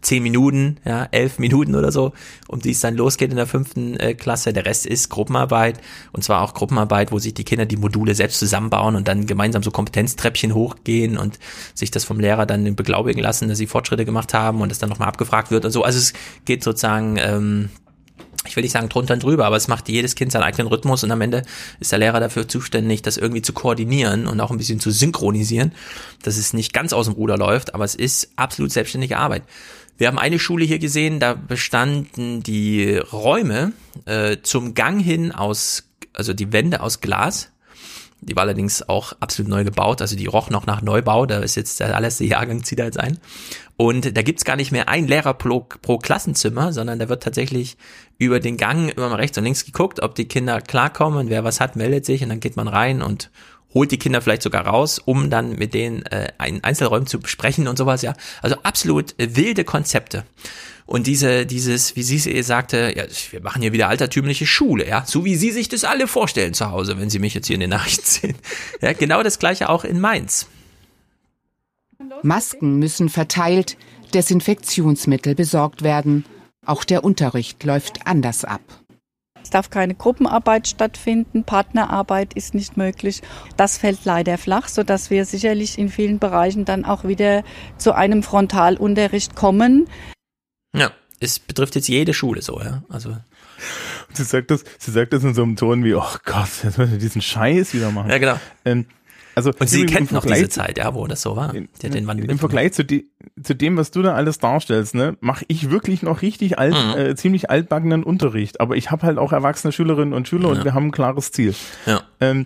zehn 0.04 0.22
Minuten, 0.22 0.78
ja, 0.86 1.08
elf 1.12 1.40
Minuten 1.40 1.76
oder 1.76 1.92
so, 1.92 2.14
um 2.48 2.60
die 2.60 2.72
es 2.72 2.80
dann 2.82 2.96
losgeht 2.96 3.32
in 3.32 3.38
der 3.38 3.48
fünften 3.48 3.98
äh, 3.98 4.14
Klasse. 4.14 4.54
Der 4.54 4.66
Rest 4.66 4.86
ist 4.86 5.10
Gruppenarbeit 5.10 5.80
und 6.12 6.24
zwar 6.24 6.42
auch 6.42 6.54
Gruppenarbeit, 6.54 7.12
wo 7.12 7.20
sich 7.20 7.34
die 7.34 7.44
Kinder 7.44 7.66
die 7.66 7.78
Module 7.78 8.14
selbst 8.14 8.40
zusammenbauen 8.40 8.96
und 8.96 9.08
dann 9.08 9.26
gemeinsam 9.26 9.64
so 9.64 9.72
Kompetenztreppchen 9.72 10.54
hochgehen 10.54 11.18
und 11.18 11.40
sich 11.74 11.92
das 11.92 12.04
vom 12.04 12.20
Lehrer 12.20 12.46
dann 12.46 12.76
beglaubigen 12.76 13.22
lassen, 13.22 13.50
dass 13.50 13.58
sie 13.58 13.68
Fortschritte 13.68 14.06
gemacht 14.06 14.34
haben 14.34 14.62
und 14.62 14.72
es 14.72 14.80
dann 14.80 14.90
nochmal 14.90 15.08
abgefragt 15.08 15.52
wird 15.52 15.66
und 15.66 15.72
so. 15.72 15.84
Also 15.84 16.00
es 16.00 16.14
geht 16.46 16.64
sozusagen 16.64 17.18
ähm, 17.20 17.70
ich 18.46 18.56
will 18.56 18.64
nicht 18.64 18.72
sagen 18.72 18.90
drunter 18.90 19.14
und 19.14 19.24
drüber, 19.24 19.46
aber 19.46 19.56
es 19.56 19.68
macht 19.68 19.90
jedes 19.90 20.16
Kind 20.16 20.32
seinen 20.32 20.44
eigenen 20.44 20.68
Rhythmus 20.68 21.04
und 21.04 21.12
am 21.12 21.22
Ende 21.22 21.44
ist 21.80 21.92
der 21.92 22.00
Lehrer 22.00 22.20
dafür 22.20 22.48
zuständig, 22.48 23.02
das 23.02 23.18
irgendwie 23.18 23.42
zu 23.42 23.54
koordinieren 23.54 24.28
und 24.28 24.40
auch 24.42 24.52
ein 24.52 24.58
bisschen 24.58 24.80
zu 24.80 24.92
synchronisieren, 24.92 25.74
dass 26.24 26.38
es 26.38 26.54
nicht 26.54 26.74
ganz 26.74 26.94
aus 26.94 27.06
dem 27.06 27.16
Ruder 27.16 27.38
läuft, 27.38 27.74
aber 27.74 27.86
es 27.86 27.96
ist 27.96 28.32
absolut 28.36 28.72
selbstständige 28.72 29.18
Arbeit. 29.18 29.44
Wir 29.98 30.08
haben 30.08 30.18
eine 30.20 30.40
Schule 30.40 30.66
hier 30.66 30.80
gesehen, 30.80 31.20
da 31.20 31.34
bestanden 31.34 32.42
die 32.42 32.98
Räume 32.98 33.74
äh, 34.06 34.38
zum 34.42 34.74
Gang 34.74 35.02
hin 35.02 35.32
aus, 35.32 35.84
also 36.14 36.34
die 36.34 36.52
Wände 36.52 36.82
aus 36.82 37.00
Glas. 37.00 37.52
Die 38.22 38.36
war 38.36 38.44
allerdings 38.44 38.88
auch 38.88 39.14
absolut 39.20 39.50
neu 39.50 39.64
gebaut, 39.66 40.02
also 40.02 40.16
die 40.16 40.28
roch 40.28 40.50
noch 40.50 40.66
nach 40.66 40.82
Neubau, 40.82 41.26
da 41.26 41.40
ist 41.40 41.56
jetzt 41.56 41.80
der 41.82 41.96
allererste 41.96 42.24
Jahrgang, 42.24 42.64
zieht 42.64 42.80
da 42.80 42.86
jetzt 42.86 43.00
ein. 43.00 43.20
Und 43.76 44.16
da 44.16 44.22
gibt's 44.22 44.46
gar 44.46 44.56
nicht 44.56 44.72
mehr 44.72 44.88
ein 44.88 45.08
Lehrer 45.08 45.34
pro, 45.34 45.60
pro 45.60 45.98
Klassenzimmer, 45.98 46.72
sondern 46.72 47.00
da 47.00 47.10
wird 47.10 47.22
tatsächlich 47.22 47.78
über 48.18 48.40
den 48.40 48.58
Gang 48.58 48.90
immer 48.96 49.10
mal 49.10 49.16
rechts 49.16 49.38
und 49.38 49.44
links 49.44 49.66
geguckt, 49.66 50.02
ob 50.02 50.16
die 50.16 50.28
Kinder 50.28 50.62
klarkommen, 50.62 51.30
wer 51.30 51.44
was 51.44 51.60
hat, 51.60 51.76
meldet 51.76 52.06
sich 52.06 52.24
und 52.24 52.30
dann 52.30 52.40
geht 52.40 52.56
man 52.56 52.68
rein 52.68 53.02
und 53.02 53.30
holt 53.74 53.92
die 53.92 53.98
Kinder 53.98 54.22
vielleicht 54.22 54.44
sogar 54.44 54.66
raus, 54.66 55.00
um 55.00 55.30
dann 55.30 55.56
mit 55.56 55.74
denen 55.74 56.04
äh, 56.08 56.32
in 56.46 56.64
Einzelräumen 56.64 57.08
zu 57.08 57.20
besprechen 57.20 57.68
und 57.68 57.78
sowas, 57.78 58.02
ja. 58.02 58.14
Also 58.42 58.58
absolut 58.64 59.20
äh, 59.20 59.36
wilde 59.36 59.64
Konzepte. 59.64 60.24
Und 60.86 61.08
diese, 61.08 61.46
dieses, 61.46 61.96
wie 61.96 62.04
sie 62.04 62.38
es 62.38 62.48
sagte, 62.48 62.94
ja, 62.96 63.06
wir 63.32 63.42
machen 63.42 63.62
hier 63.62 63.72
wieder 63.72 63.88
altertümliche 63.88 64.46
Schule, 64.46 64.88
ja, 64.88 65.06
so 65.06 65.24
wie 65.24 65.36
Sie 65.36 65.52
sich 65.52 65.70
das 65.70 65.86
alle 65.86 66.08
vorstellen 66.08 66.54
zu 66.54 66.72
Hause, 66.72 67.00
wenn 67.00 67.10
Sie 67.10 67.20
mich 67.20 67.34
jetzt 67.34 67.48
hier 67.48 67.54
in 67.54 67.62
den 67.62 67.70
Nachrichten 67.70 68.06
sehen. 68.06 68.36
Ja, 68.82 68.94
genau 68.94 69.24
das 69.24 69.40
gleiche 69.40 69.70
auch 69.70 69.86
in 69.86 70.02
Mainz. 70.02 70.48
Masken 72.22 72.80
müssen 72.80 73.10
verteilt, 73.10 73.78
Desinfektionsmittel 74.14 75.36
besorgt 75.36 75.84
werden. 75.84 76.26
Auch 76.66 76.84
der 76.84 77.04
Unterricht 77.04 77.64
läuft 77.64 78.06
anders 78.06 78.46
ab. 78.46 78.62
Es 79.44 79.50
darf 79.50 79.70
keine 79.70 79.94
Gruppenarbeit 79.94 80.68
stattfinden, 80.68 81.44
Partnerarbeit 81.44 82.34
ist 82.34 82.56
nicht 82.56 82.78
möglich. 82.78 83.22
Das 83.58 83.78
fällt 83.78 84.06
leider 84.06 84.38
flach, 84.38 84.70
sodass 84.70 85.10
wir 85.10 85.26
sicherlich 85.26 85.78
in 85.78 85.90
vielen 85.90 86.18
Bereichen 86.18 86.66
dann 86.66 86.86
auch 86.86 87.04
wieder 87.04 87.44
zu 87.78 87.94
einem 87.94 88.24
Frontalunterricht 88.24 89.36
kommen. 89.36 89.88
Ja, 90.76 90.92
es 91.20 91.40
betrifft 91.40 91.76
jetzt 91.76 91.90
jede 91.90 92.14
Schule 92.14 92.42
so, 92.42 92.60
ja. 92.62 92.84
Also 92.90 93.18
sie 94.14 94.24
sagt 94.24 94.50
das, 94.52 94.64
sie 94.80 94.92
sagt 94.92 95.14
das 95.14 95.24
in 95.24 95.34
so 95.34 95.44
einem 95.44 95.56
Ton 95.56 95.84
wie, 95.84 95.94
oh 95.94 96.04
Gott, 96.26 96.50
jetzt 96.64 96.78
müssen 96.78 96.92
wir 96.92 97.00
diesen 97.00 97.22
Scheiß 97.22 97.74
wieder 97.74 97.92
machen. 97.92 98.10
Ja, 98.10 98.18
genau. 98.18 98.40
Ähm, 98.66 98.86
also 99.36 99.52
und 99.58 99.70
sie 99.70 99.86
kennt 99.86 100.12
noch 100.12 100.26
diese 100.26 100.50
Zeit, 100.50 100.78
ja, 100.78 100.94
wo 100.94 101.08
das 101.08 101.22
so 101.22 101.36
war. 101.36 101.54
In, 101.54 101.70
Im 102.30 102.40
Vergleich 102.40 102.74
zu, 102.74 102.86
die, 102.86 103.10
zu, 103.42 103.56
dem, 103.56 103.78
was 103.78 103.92
du 103.92 104.02
da 104.02 104.14
alles 104.14 104.38
darstellst, 104.40 104.96
ne, 104.96 105.18
mache 105.22 105.46
ich 105.48 105.70
wirklich 105.70 106.04
noch 106.04 106.22
richtig 106.22 106.60
alt, 106.60 106.74
mhm. 106.74 107.00
äh, 107.00 107.16
ziemlich 107.16 107.50
altbackenen 107.50 108.04
Unterricht. 108.04 108.62
Aber 108.62 108.76
ich 108.76 108.92
habe 108.92 109.04
halt 109.04 109.18
auch 109.18 109.34
erwachsene 109.34 109.72
Schülerinnen 109.72 110.14
und 110.14 110.28
Schüler 110.28 110.50
ja. 110.50 110.56
und 110.56 110.64
wir 110.64 110.74
haben 110.74 110.88
ein 110.88 110.92
klares 110.92 111.32
Ziel. 111.32 111.56
Ja. 111.86 112.02
Ähm, 112.20 112.46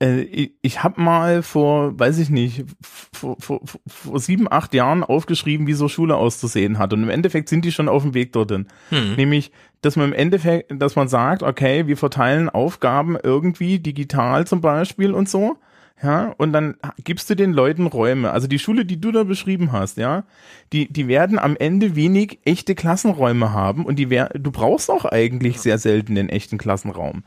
äh, 0.00 0.20
ich, 0.20 0.52
ich 0.60 0.82
habe 0.82 1.00
mal 1.00 1.42
vor, 1.42 1.98
weiß 1.98 2.18
ich 2.18 2.30
nicht, 2.30 2.64
vor, 2.82 3.36
vor, 3.38 3.60
vor 3.86 4.20
sieben, 4.20 4.50
acht 4.50 4.74
Jahren 4.74 5.02
aufgeschrieben, 5.02 5.66
wie 5.66 5.72
so 5.72 5.88
Schule 5.88 6.16
auszusehen 6.16 6.78
hat. 6.78 6.92
Und 6.92 7.02
im 7.02 7.08
Endeffekt 7.10 7.48
sind 7.48 7.64
die 7.64 7.72
schon 7.72 7.88
auf 7.88 8.02
dem 8.02 8.14
Weg 8.14 8.32
dorthin. 8.32 8.68
Mhm. 8.90 9.14
Nämlich, 9.16 9.52
dass 9.80 9.96
man 9.96 10.08
im 10.08 10.12
Endeffekt, 10.12 10.72
dass 10.80 10.96
man 10.96 11.08
sagt, 11.08 11.42
okay, 11.42 11.86
wir 11.86 11.96
verteilen 11.96 12.48
Aufgaben 12.50 13.16
irgendwie 13.22 13.78
digital 13.78 14.46
zum 14.46 14.60
Beispiel 14.60 15.12
und 15.12 15.28
so 15.28 15.56
ja, 16.02 16.34
und 16.36 16.52
dann 16.52 16.76
gibst 17.02 17.30
du 17.30 17.34
den 17.34 17.52
Leuten 17.52 17.86
Räume. 17.86 18.30
Also 18.30 18.48
die 18.48 18.58
Schule, 18.58 18.84
die 18.84 19.00
du 19.00 19.12
da 19.12 19.24
beschrieben 19.24 19.72
hast, 19.72 19.96
ja, 19.96 20.24
die, 20.72 20.92
die 20.92 21.08
werden 21.08 21.38
am 21.38 21.56
Ende 21.56 21.96
wenig 21.96 22.38
echte 22.44 22.74
Klassenräume 22.74 23.52
haben 23.52 23.86
und 23.86 23.96
die 23.98 24.10
wär, 24.10 24.28
du 24.34 24.50
brauchst 24.50 24.90
auch 24.90 25.06
eigentlich 25.06 25.58
sehr 25.60 25.78
selten 25.78 26.14
den 26.14 26.28
echten 26.28 26.58
Klassenraum. 26.58 27.24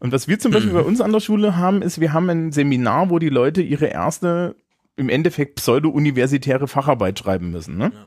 Und 0.00 0.12
was 0.12 0.26
wir 0.26 0.38
zum 0.38 0.52
Beispiel 0.52 0.72
mhm. 0.72 0.76
bei 0.76 0.82
uns 0.82 1.00
an 1.00 1.12
der 1.12 1.20
Schule 1.20 1.56
haben, 1.56 1.80
ist, 1.82 2.00
wir 2.00 2.12
haben 2.12 2.28
ein 2.28 2.52
Seminar, 2.52 3.10
wo 3.10 3.18
die 3.18 3.28
Leute 3.28 3.62
ihre 3.62 3.86
erste, 3.86 4.56
im 4.96 5.08
Endeffekt 5.08 5.56
pseudo-universitäre 5.56 6.66
Facharbeit 6.66 7.18
schreiben 7.18 7.50
müssen, 7.50 7.76
ne? 7.78 7.92
Ja. 7.94 8.06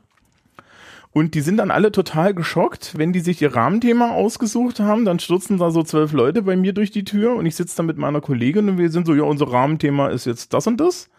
Und 1.14 1.34
die 1.34 1.42
sind 1.42 1.58
dann 1.58 1.70
alle 1.70 1.92
total 1.92 2.32
geschockt, 2.32 2.96
wenn 2.96 3.12
die 3.12 3.20
sich 3.20 3.42
ihr 3.42 3.54
Rahmenthema 3.54 4.12
ausgesucht 4.12 4.80
haben. 4.80 5.04
Dann 5.04 5.18
stürzen 5.18 5.58
da 5.58 5.70
so 5.70 5.82
zwölf 5.82 6.12
Leute 6.12 6.42
bei 6.42 6.56
mir 6.56 6.72
durch 6.72 6.90
die 6.90 7.04
Tür 7.04 7.36
und 7.36 7.44
ich 7.44 7.54
sitze 7.54 7.76
da 7.76 7.82
mit 7.82 7.98
meiner 7.98 8.22
Kollegin 8.22 8.68
und 8.70 8.78
wir 8.78 8.90
sind 8.90 9.06
so, 9.06 9.14
ja, 9.14 9.24
unser 9.24 9.52
Rahmenthema 9.52 10.08
ist 10.08 10.24
jetzt 10.24 10.54
das 10.54 10.66
und 10.66 10.78
das. 10.80 11.10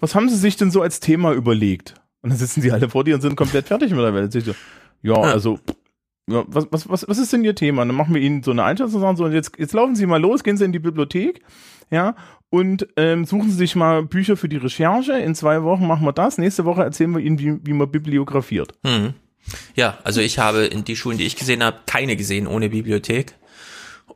Was 0.00 0.14
haben 0.14 0.28
sie 0.28 0.36
sich 0.36 0.56
denn 0.56 0.72
so 0.72 0.82
als 0.82 0.98
Thema 0.98 1.32
überlegt? 1.32 1.94
Und 2.22 2.30
dann 2.30 2.38
sitzen 2.38 2.60
die 2.60 2.72
alle 2.72 2.88
vor 2.88 3.04
dir 3.04 3.14
und 3.14 3.20
sind 3.20 3.36
komplett 3.36 3.68
fertig 3.68 3.92
mit 3.92 4.00
der 4.00 4.14
Welt. 4.14 4.32
So, 4.32 4.40
ja, 5.02 5.14
also, 5.14 5.60
ja, 6.26 6.44
was, 6.48 6.66
was, 6.70 6.88
was, 6.88 7.08
was 7.08 7.18
ist 7.18 7.32
denn 7.32 7.44
Ihr 7.44 7.54
Thema? 7.54 7.82
Und 7.82 7.88
dann 7.88 7.96
machen 7.96 8.14
wir 8.14 8.20
ihnen 8.20 8.42
so 8.42 8.50
eine 8.50 8.64
Einschätzung 8.64 8.96
und 8.96 9.00
sagen 9.02 9.16
so, 9.16 9.28
jetzt, 9.28 9.52
jetzt 9.58 9.72
laufen 9.74 9.94
Sie 9.94 10.06
mal 10.06 10.20
los, 10.20 10.42
gehen 10.42 10.56
Sie 10.56 10.64
in 10.64 10.72
die 10.72 10.78
Bibliothek, 10.78 11.42
ja, 11.90 12.14
und 12.50 12.88
ähm, 12.96 13.24
suchen 13.24 13.50
Sie 13.50 13.56
sich 13.56 13.76
mal 13.76 14.02
Bücher 14.02 14.36
für 14.36 14.48
die 14.48 14.56
Recherche. 14.56 15.12
In 15.12 15.34
zwei 15.34 15.62
Wochen 15.62 15.86
machen 15.86 16.04
wir 16.04 16.12
das. 16.12 16.36
Nächste 16.36 16.64
Woche 16.64 16.82
erzählen 16.82 17.12
wir 17.12 17.20
Ihnen, 17.20 17.38
wie, 17.38 17.58
wie 17.64 17.72
man 17.72 17.90
bibliografiert. 17.90 18.74
Hm. 18.84 19.14
Ja, 19.74 19.98
also 20.04 20.20
ich 20.20 20.38
habe 20.38 20.64
in 20.64 20.84
die 20.84 20.96
Schulen, 20.96 21.18
die 21.18 21.26
ich 21.26 21.36
gesehen 21.36 21.62
habe, 21.62 21.78
keine 21.86 22.16
gesehen 22.16 22.46
ohne 22.46 22.68
Bibliothek. 22.68 23.34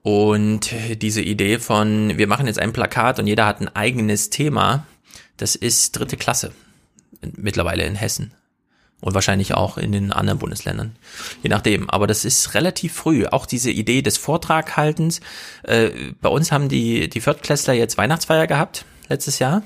Und 0.03 0.75
diese 1.01 1.23
Idee 1.23 1.59
von, 1.59 2.19
wir 2.19 2.27
machen 2.27 2.47
jetzt 2.47 2.59
ein 2.59 2.73
Plakat 2.73 3.19
und 3.19 3.27
jeder 3.27 3.47
hat 3.47 3.61
ein 3.61 3.75
eigenes 3.75 4.29
Thema, 4.29 4.87
das 5.37 5.55
ist 5.55 5.93
dritte 5.93 6.17
Klasse 6.17 6.53
mittlerweile 7.37 7.85
in 7.85 7.95
Hessen. 7.95 8.35
Und 9.05 9.13
wahrscheinlich 9.13 9.53
auch 9.53 9.77
in 9.77 9.93
den 9.93 10.13
anderen 10.13 10.39
Bundesländern. 10.39 10.97
Je 11.43 11.51
nachdem. 11.51 11.91
Aber 11.91 12.07
das 12.07 12.25
ist 12.25 12.55
relativ 12.55 12.95
früh. 12.95 13.27
Auch 13.27 13.45
diese 13.45 13.71
Idee 13.71 14.01
des 14.01 14.17
Vortraghaltens. 14.17 15.21
Äh, 15.63 15.91
bei 16.23 16.31
uns 16.31 16.51
haben 16.51 16.71
die, 16.71 17.11
die 17.11 17.21
Viertklässler 17.21 17.75
jetzt 17.75 17.99
Weihnachtsfeier 17.99 18.47
gehabt, 18.47 18.87
letztes 19.11 19.41
Jahr. 19.41 19.63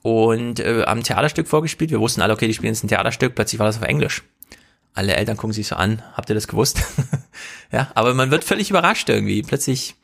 Und 0.00 0.60
äh, 0.60 0.84
haben 0.86 1.00
ein 1.00 1.04
Theaterstück 1.04 1.48
vorgespielt. 1.48 1.90
Wir 1.90 2.00
wussten 2.00 2.22
alle, 2.22 2.32
okay, 2.32 2.46
die 2.46 2.54
spielen 2.54 2.72
jetzt 2.72 2.82
ein 2.82 2.88
Theaterstück. 2.88 3.34
Plötzlich 3.34 3.58
war 3.58 3.66
das 3.66 3.76
auf 3.76 3.82
Englisch. 3.82 4.22
Alle 4.94 5.14
Eltern 5.14 5.36
gucken 5.36 5.52
sich 5.52 5.66
so 5.66 5.76
an. 5.76 6.02
Habt 6.14 6.30
ihr 6.30 6.34
das 6.34 6.48
gewusst? 6.48 6.82
ja, 7.72 7.90
aber 7.94 8.14
man 8.14 8.30
wird 8.30 8.42
völlig 8.42 8.70
überrascht 8.70 9.10
irgendwie. 9.10 9.42
Plötzlich 9.42 9.96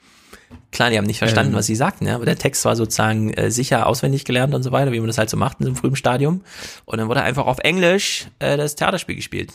Klar, 0.70 0.90
die 0.90 0.96
haben 0.98 1.04
nicht 1.06 1.18
verstanden, 1.18 1.52
Ähm. 1.52 1.58
was 1.58 1.66
sie 1.66 1.74
sagten, 1.76 2.06
ja, 2.06 2.14
aber 2.14 2.24
der 2.24 2.38
Text 2.38 2.64
war 2.64 2.76
sozusagen 2.76 3.30
äh, 3.34 3.50
sicher 3.50 3.86
auswendig 3.86 4.24
gelernt 4.24 4.54
und 4.54 4.62
so 4.62 4.72
weiter, 4.72 4.92
wie 4.92 5.00
man 5.00 5.06
das 5.08 5.18
halt 5.18 5.28
so 5.30 5.36
macht 5.36 5.60
in 5.60 5.64
so 5.66 5.70
einem 5.70 5.76
frühen 5.76 5.96
Stadium. 5.96 6.42
Und 6.86 6.98
dann 6.98 7.08
wurde 7.08 7.22
einfach 7.22 7.46
auf 7.46 7.58
Englisch 7.58 8.26
äh, 8.38 8.56
das 8.56 8.74
Theaterspiel 8.74 9.16
gespielt. 9.16 9.52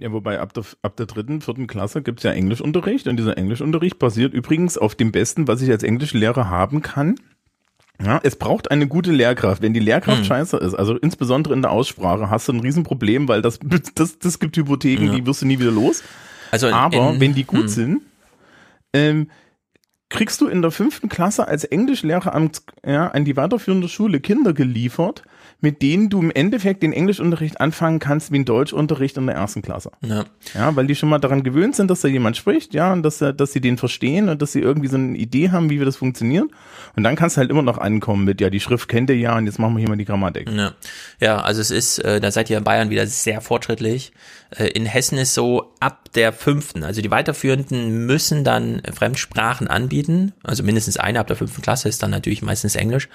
Ja, 0.00 0.12
wobei 0.12 0.40
ab 0.40 0.52
der, 0.54 0.64
ab 0.82 0.96
der 0.96 1.06
dritten, 1.06 1.40
vierten 1.40 1.66
Klasse 1.66 2.02
gibt's 2.02 2.22
ja 2.22 2.30
Englischunterricht 2.32 3.06
und 3.06 3.16
dieser 3.18 3.36
Englischunterricht 3.36 3.98
basiert 3.98 4.32
übrigens 4.34 4.78
auf 4.78 4.94
dem 4.94 5.12
Besten, 5.12 5.46
was 5.48 5.60
ich 5.62 5.70
als 5.70 5.82
Englischlehrer 5.82 6.48
haben 6.48 6.80
kann. 6.82 7.16
Ja, 8.04 8.18
es 8.22 8.36
braucht 8.36 8.70
eine 8.70 8.88
gute 8.88 9.12
Lehrkraft. 9.12 9.62
Wenn 9.62 9.72
die 9.72 9.80
Lehrkraft 9.80 10.18
Hm. 10.18 10.24
scheiße 10.24 10.56
ist, 10.56 10.74
also 10.74 10.96
insbesondere 10.96 11.54
in 11.54 11.62
der 11.62 11.70
Aussprache, 11.70 12.28
hast 12.28 12.48
du 12.48 12.52
ein 12.52 12.60
Riesenproblem, 12.60 13.28
weil 13.28 13.40
das, 13.42 13.58
das, 13.94 14.18
das 14.18 14.38
gibt 14.38 14.56
Hypotheken, 14.56 15.06
Ja. 15.06 15.14
die 15.14 15.26
wirst 15.26 15.42
du 15.42 15.46
nie 15.46 15.58
wieder 15.58 15.70
los. 15.70 16.02
Also 16.50 16.66
in- 16.68 16.74
Aber 16.74 17.12
in- 17.12 17.20
wenn 17.20 17.34
die 17.34 17.44
gut 17.44 17.62
hm. 17.62 17.68
sind, 17.68 18.02
ähm, 18.92 19.28
kriegst 20.14 20.40
du 20.40 20.46
in 20.46 20.62
der 20.62 20.70
fünften 20.70 21.08
Klasse 21.08 21.48
als 21.48 21.64
Englischlehrer 21.64 22.34
am, 22.34 22.50
ja, 22.86 23.08
an 23.08 23.24
die 23.24 23.36
weiterführende 23.36 23.88
Schule 23.88 24.20
Kinder 24.20 24.52
geliefert, 24.52 25.24
mit 25.64 25.82
denen 25.82 26.10
du 26.10 26.20
im 26.20 26.30
Endeffekt 26.30 26.82
den 26.82 26.92
Englischunterricht 26.92 27.60
anfangen 27.60 27.98
kannst 27.98 28.30
wie 28.30 28.38
ein 28.38 28.44
Deutschunterricht 28.44 29.16
in 29.16 29.26
der 29.26 29.34
ersten 29.34 29.62
Klasse. 29.62 29.90
Ja. 30.02 30.24
Ja, 30.54 30.76
weil 30.76 30.86
die 30.86 30.94
schon 30.94 31.08
mal 31.08 31.18
daran 31.18 31.42
gewöhnt 31.42 31.74
sind, 31.74 31.90
dass 31.90 32.02
da 32.02 32.08
jemand 32.08 32.36
spricht, 32.36 32.74
ja, 32.74 32.92
und 32.92 33.02
dass, 33.02 33.20
er- 33.20 33.32
dass 33.32 33.52
sie 33.52 33.60
den 33.60 33.78
verstehen 33.78 34.28
und 34.28 34.40
dass 34.42 34.52
sie 34.52 34.60
irgendwie 34.60 34.88
so 34.88 34.96
eine 34.96 35.16
Idee 35.16 35.50
haben, 35.50 35.70
wie 35.70 35.78
wir 35.78 35.86
das 35.86 35.96
funktioniert. 35.96 36.44
Und 36.94 37.02
dann 37.02 37.16
kannst 37.16 37.36
du 37.36 37.40
halt 37.40 37.50
immer 37.50 37.62
noch 37.62 37.78
ankommen 37.78 38.24
mit, 38.24 38.40
ja, 38.40 38.50
die 38.50 38.60
Schrift 38.60 38.88
kennt 38.88 39.10
ihr 39.10 39.16
ja 39.16 39.36
und 39.36 39.46
jetzt 39.46 39.58
machen 39.58 39.74
wir 39.74 39.80
hier 39.80 39.88
mal 39.88 39.96
die 39.96 40.04
Grammatik. 40.04 40.48
Ja, 40.50 40.74
ja 41.18 41.40
also 41.40 41.60
es 41.60 41.70
ist, 41.70 41.98
äh, 41.98 42.20
da 42.20 42.30
seid 42.30 42.50
ihr 42.50 42.58
in 42.58 42.64
Bayern 42.64 42.90
wieder 42.90 43.06
sehr 43.06 43.40
fortschrittlich. 43.40 44.12
Äh, 44.56 44.66
in 44.68 44.84
Hessen 44.86 45.16
ist 45.18 45.34
so 45.34 45.72
ab 45.80 46.12
der 46.14 46.32
fünften, 46.32 46.84
also 46.84 47.00
die 47.02 47.10
Weiterführenden 47.10 48.06
müssen 48.06 48.44
dann 48.44 48.82
Fremdsprachen 48.92 49.66
anbieten, 49.66 50.32
also 50.44 50.62
mindestens 50.62 50.96
eine 50.98 51.18
ab 51.20 51.26
der 51.26 51.36
fünften 51.36 51.62
Klasse 51.62 51.88
ist 51.88 52.02
dann 52.02 52.10
natürlich 52.10 52.42
meistens 52.42 52.76
Englisch. 52.76 53.08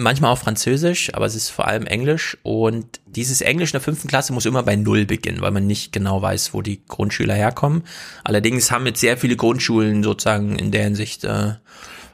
Manchmal 0.00 0.32
auch 0.32 0.38
Französisch, 0.38 1.12
aber 1.12 1.26
es 1.26 1.34
ist 1.34 1.50
vor 1.50 1.66
allem 1.66 1.84
Englisch 1.86 2.38
und 2.42 3.00
dieses 3.04 3.42
Englisch 3.42 3.70
in 3.70 3.72
der 3.72 3.80
fünften 3.82 4.08
Klasse 4.08 4.32
muss 4.32 4.46
immer 4.46 4.62
bei 4.62 4.74
Null 4.74 5.04
beginnen, 5.04 5.42
weil 5.42 5.50
man 5.50 5.66
nicht 5.66 5.92
genau 5.92 6.22
weiß, 6.22 6.54
wo 6.54 6.62
die 6.62 6.82
Grundschüler 6.86 7.34
herkommen. 7.34 7.82
Allerdings 8.24 8.70
haben 8.70 8.86
jetzt 8.86 9.00
sehr 9.00 9.18
viele 9.18 9.36
Grundschulen 9.36 10.02
sozusagen 10.02 10.58
in 10.58 10.70
der 10.70 10.84
Hinsicht 10.84 11.24
äh, 11.24 11.52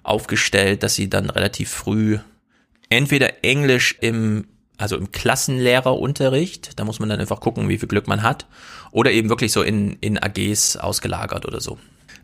aufgestellt, 0.02 0.82
dass 0.82 0.96
sie 0.96 1.08
dann 1.08 1.30
relativ 1.30 1.70
früh 1.70 2.18
entweder 2.88 3.44
Englisch 3.44 3.96
im, 4.00 4.48
also 4.78 4.96
im 4.96 5.12
Klassenlehrerunterricht, 5.12 6.80
da 6.80 6.84
muss 6.84 6.98
man 6.98 7.08
dann 7.08 7.20
einfach 7.20 7.38
gucken, 7.38 7.68
wie 7.68 7.78
viel 7.78 7.88
Glück 7.88 8.08
man 8.08 8.24
hat, 8.24 8.46
oder 8.90 9.12
eben 9.12 9.28
wirklich 9.28 9.52
so 9.52 9.62
in, 9.62 9.92
in 10.00 10.18
AGs 10.18 10.76
ausgelagert 10.76 11.46
oder 11.46 11.60
so. 11.60 11.78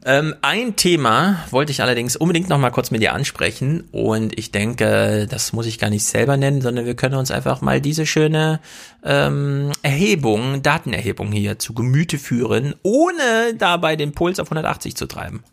Ähm, 0.04 0.34
ein 0.42 0.74
Thema 0.74 1.44
wollte 1.50 1.70
ich 1.70 1.80
allerdings 1.80 2.16
unbedingt 2.16 2.48
noch 2.48 2.58
mal 2.58 2.70
kurz 2.70 2.90
mit 2.90 3.02
dir 3.02 3.12
ansprechen 3.12 3.84
und 3.92 4.36
ich 4.36 4.50
denke, 4.50 5.28
das 5.30 5.52
muss 5.52 5.66
ich 5.66 5.78
gar 5.78 5.90
nicht 5.90 6.04
selber 6.04 6.36
nennen, 6.36 6.60
sondern 6.60 6.86
wir 6.86 6.96
können 6.96 7.14
uns 7.14 7.30
einfach 7.30 7.60
mal 7.60 7.80
diese 7.80 8.04
schöne 8.04 8.58
ähm, 9.04 9.70
Erhebung, 9.82 10.60
Datenerhebung 10.62 11.30
hier 11.30 11.60
zu 11.60 11.72
Gemüte 11.72 12.18
führen, 12.18 12.74
ohne 12.82 13.54
dabei 13.56 13.94
den 13.94 14.12
Puls 14.12 14.40
auf 14.40 14.48
180 14.48 14.96
zu 14.96 15.06
treiben. 15.06 15.44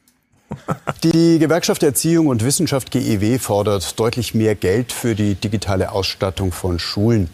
Die 1.03 1.39
Gewerkschaft 1.39 1.81
Erziehung 1.83 2.27
und 2.27 2.43
Wissenschaft 2.43 2.91
GEW 2.91 3.37
fordert 3.39 3.99
deutlich 3.99 4.33
mehr 4.33 4.55
Geld 4.55 4.91
für 4.91 5.15
die 5.15 5.35
digitale 5.35 5.91
Ausstattung 5.91 6.51
von 6.51 6.77
Schulen. 6.77 7.29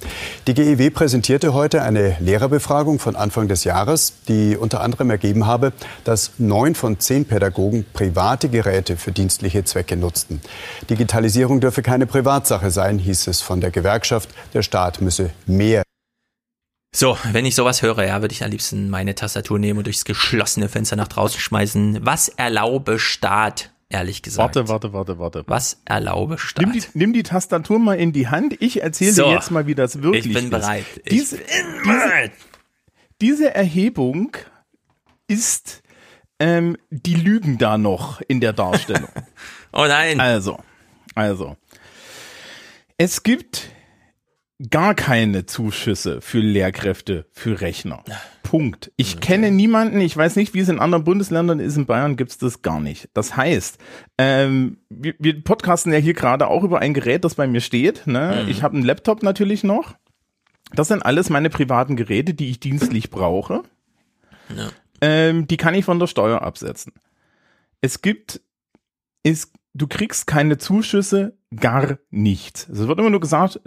Die 0.48 0.53
GEW 0.53 0.92
präsentierte 0.92 1.53
heute 1.53 1.82
eine 1.82 2.16
Lehrerbefragung 2.19 3.00
von 3.00 3.16
Anfang 3.16 3.48
des 3.48 3.64
Jahres, 3.64 4.14
die 4.27 4.56
unter 4.56 4.82
anderem 4.82 5.10
ergeben 5.10 5.48
habe, 5.48 5.74
dass 6.03 6.34
neun 6.38 6.76
von 6.76 7.00
zehn 7.00 7.26
Pädagogen 7.26 7.85
private 7.94 8.50
Geräte 8.50 8.98
für 8.98 9.11
dienstliche 9.11 9.64
Zwecke 9.64 9.98
nutzten. 9.98 10.42
Digitalisierung 10.90 11.60
dürfe 11.60 11.82
keine 11.82 12.06
Privatsache 12.06 12.69
sein, 12.69 13.00
hieß 13.00 13.27
es 13.27 13.42
von 13.42 13.61
der 13.61 13.72
Gewerkschaft. 13.72 14.30
Der 14.53 14.61
Staat 14.61 15.02
müsse 15.02 15.32
mehr 15.48 15.84
So, 16.95 17.17
wenn 17.33 17.45
ich 17.45 17.56
sowas 17.56 17.82
höre, 17.82 18.06
ja, 18.06 18.22
würde 18.22 18.32
ich 18.32 18.41
am 18.45 18.49
liebsten 18.51 18.90
meine 18.90 19.15
Tastatur 19.15 19.59
nehmen 19.59 19.80
und 19.80 19.83
durchs 19.85 20.06
geschlossene 20.06 20.69
Fenster 20.69 20.95
nach 20.95 21.09
draußen 21.09 21.41
schmeißen. 21.41 22.06
Was 22.06 22.30
erlaube 22.30 22.99
Staat, 22.99 23.72
ehrlich 23.90 24.22
gesagt? 24.22 24.56
Warte, 24.56 24.69
warte, 24.69 24.93
warte, 24.93 25.19
warte. 25.19 25.43
Was 25.48 25.82
erlaube 25.83 26.38
Staat? 26.38 26.64
Nimm 26.64 26.72
die, 26.72 26.83
nimm 26.93 27.11
die 27.11 27.24
Tastatur 27.24 27.80
mal 27.80 27.95
in 27.95 28.14
die 28.14 28.30
Hand. 28.30 28.56
Ich 28.61 28.82
erzähle 28.82 29.11
So. 29.11 29.25
dir 29.25 29.33
jetzt 29.33 29.51
mal, 29.51 29.67
wie 29.67 29.75
das 29.75 30.03
wirklich 30.03 30.25
Ich 30.27 30.33
bin 30.33 30.45
ist. 30.45 30.51
bereit. 30.51 30.85
Ich 31.03 31.09
Diese, 31.11 31.38
diese, 31.83 32.32
diese 33.22 33.53
Erhebung 33.53 34.38
ist, 35.27 35.83
ähm, 36.40 36.77
die 36.91 37.15
lügen 37.15 37.57
da 37.57 37.77
noch 37.77 38.22
in 38.22 38.40
der 38.40 38.53
Darstellung. 38.53 39.09
oh 39.74 39.85
nein. 39.85 40.22
Also, 40.22 40.59
also. 41.14 41.57
Es 42.98 43.24
gibt 43.24 43.69
gar 44.69 44.95
keine 44.95 45.45
Zuschüsse 45.45 46.22
für 46.22 46.40
Lehrkräfte 46.40 47.25
für 47.32 47.59
Rechner. 47.59 48.03
Punkt. 48.43 48.92
Ich 48.95 49.19
kenne 49.19 49.51
niemanden, 49.51 50.00
ich 50.00 50.16
weiß 50.16 50.38
nicht, 50.38 50.53
wie 50.53 50.59
es 50.59 50.69
in 50.69 50.80
anderen 50.80 51.03
Bundesländern 51.03 51.59
ist, 51.59 51.75
in 51.75 51.85
Bayern 51.85 52.16
gibt's 52.16 52.38
das 52.38 52.61
gar 52.61 52.80
nicht. 52.80 53.09
Das 53.14 53.35
heißt, 53.35 53.77
ähm, 54.17 54.77
wir, 54.90 55.16
wir 55.19 55.43
podcasten 55.43 55.92
ja 55.92 56.00
hier 56.00 56.14
gerade 56.14 56.48
auch 56.48 56.64
über 56.64 56.80
ein 56.80 56.93
Gerät, 56.93 57.25
das 57.25 57.35
bei 57.35 57.48
mir 57.48 57.61
steht. 57.61 58.08
Ne? 58.08 58.43
Mhm. 58.43 58.50
Ich 58.50 58.64
habe 58.64 58.75
einen 58.75 58.85
Laptop 58.85 59.24
natürlich 59.24 59.64
noch. 59.64 59.95
Das 60.74 60.88
sind 60.88 61.06
alles 61.06 61.30
meine 61.30 61.50
privaten 61.50 61.95
Geräte, 61.95 62.34
die 62.34 62.50
ich 62.50 62.59
dienstlich 62.59 63.09
brauche. 63.09 63.64
Ja. 64.56 64.69
Ähm, 65.01 65.48
die 65.48 65.58
kann 65.58 65.75
ich 65.75 65.85
von 65.85 66.00
der 66.00 66.08
Steuer 66.08 66.42
absetzen. 66.42 66.93
Es 67.82 68.01
gibt, 68.01 68.42
es, 69.24 69.51
du 69.74 69.88
kriegst 69.88 70.27
keine 70.27 70.58
Zuschüsse, 70.58 71.38
gar 71.56 71.98
nichts. 72.09 72.67
Es 72.69 72.88
wird 72.88 73.00
immer 73.00 73.09
nur 73.09 73.19
gesagt, 73.19 73.59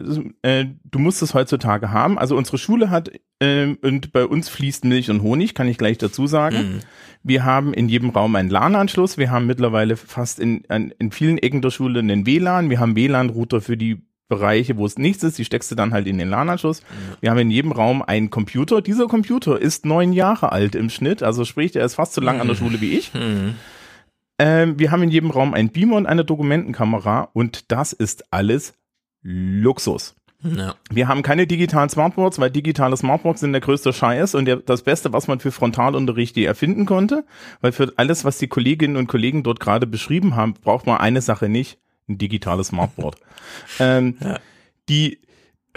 äh, 0.42 0.66
du 0.84 0.98
musst 0.98 1.22
es 1.22 1.34
heutzutage 1.34 1.90
haben. 1.90 2.18
Also 2.18 2.36
unsere 2.36 2.58
Schule 2.58 2.90
hat, 2.90 3.10
ähm, 3.40 3.78
und 3.82 4.12
bei 4.12 4.24
uns 4.26 4.48
fließt 4.48 4.84
Milch 4.84 5.10
und 5.10 5.22
Honig, 5.22 5.54
kann 5.54 5.68
ich 5.68 5.78
gleich 5.78 5.98
dazu 5.98 6.26
sagen. 6.26 6.56
Mhm. 6.56 6.80
Wir 7.22 7.44
haben 7.44 7.74
in 7.74 7.88
jedem 7.88 8.10
Raum 8.10 8.36
einen 8.36 8.50
LAN-Anschluss. 8.50 9.18
Wir 9.18 9.30
haben 9.30 9.46
mittlerweile 9.46 9.96
fast 9.96 10.38
in, 10.38 10.62
an, 10.68 10.92
in 10.98 11.10
vielen 11.12 11.38
Ecken 11.38 11.62
der 11.62 11.70
Schule 11.70 12.00
einen 12.00 12.26
WLAN. 12.26 12.70
Wir 12.70 12.80
haben 12.80 12.96
WLAN-Router 12.96 13.60
für 13.60 13.76
die 13.76 14.02
Bereiche, 14.28 14.76
wo 14.76 14.84
es 14.84 14.98
nichts 14.98 15.22
ist, 15.22 15.38
die 15.38 15.44
steckst 15.44 15.70
du 15.70 15.74
dann 15.74 15.94
halt 15.94 16.06
in 16.06 16.18
den 16.18 16.28
LAN-Anschluss. 16.28 16.82
Wir 17.20 17.30
haben 17.30 17.38
in 17.38 17.50
jedem 17.50 17.72
Raum 17.72 18.02
einen 18.02 18.28
Computer. 18.28 18.82
Dieser 18.82 19.06
Computer 19.06 19.58
ist 19.58 19.86
neun 19.86 20.12
Jahre 20.12 20.52
alt 20.52 20.74
im 20.74 20.90
Schnitt, 20.90 21.22
also 21.22 21.46
sprich, 21.46 21.72
der 21.72 21.84
ist 21.84 21.94
fast 21.94 22.12
so 22.12 22.20
lang 22.20 22.38
an 22.38 22.46
der 22.46 22.54
Schule 22.54 22.80
wie 22.82 22.92
ich. 22.98 23.10
Ähm, 24.38 24.78
wir 24.78 24.90
haben 24.90 25.02
in 25.02 25.10
jedem 25.10 25.30
Raum 25.30 25.54
einen 25.54 25.70
Beamer 25.70 25.96
und 25.96 26.06
eine 26.06 26.24
Dokumentenkamera 26.24 27.28
und 27.32 27.70
das 27.72 27.92
ist 27.92 28.32
alles 28.32 28.74
Luxus. 29.22 30.14
Ja. 30.42 30.76
Wir 30.90 31.08
haben 31.08 31.22
keine 31.22 31.48
digitalen 31.48 31.88
Smartboards, 31.88 32.38
weil 32.38 32.50
digitale 32.50 32.96
Smartboards 32.96 33.40
sind 33.40 33.52
der 33.52 33.60
größte 33.60 33.92
Scheiß 33.92 34.36
und 34.36 34.44
der, 34.44 34.56
das 34.56 34.82
Beste, 34.82 35.12
was 35.12 35.26
man 35.26 35.40
für 35.40 35.50
Frontalunterricht 35.50 36.36
je 36.36 36.44
erfinden 36.44 36.86
konnte, 36.86 37.24
weil 37.60 37.72
für 37.72 37.92
alles, 37.96 38.24
was 38.24 38.38
die 38.38 38.46
Kolleginnen 38.46 38.96
und 38.96 39.08
Kollegen 39.08 39.42
dort 39.42 39.58
gerade 39.58 39.88
beschrieben 39.88 40.36
haben, 40.36 40.54
braucht 40.54 40.86
man 40.86 40.98
eine 40.98 41.22
Sache 41.22 41.48
nicht, 41.48 41.78
ein 42.08 42.18
digitales 42.18 42.68
Smartboard. 42.68 43.16
ähm, 43.80 44.16
Die 44.88 45.14
Äh, 45.14 45.27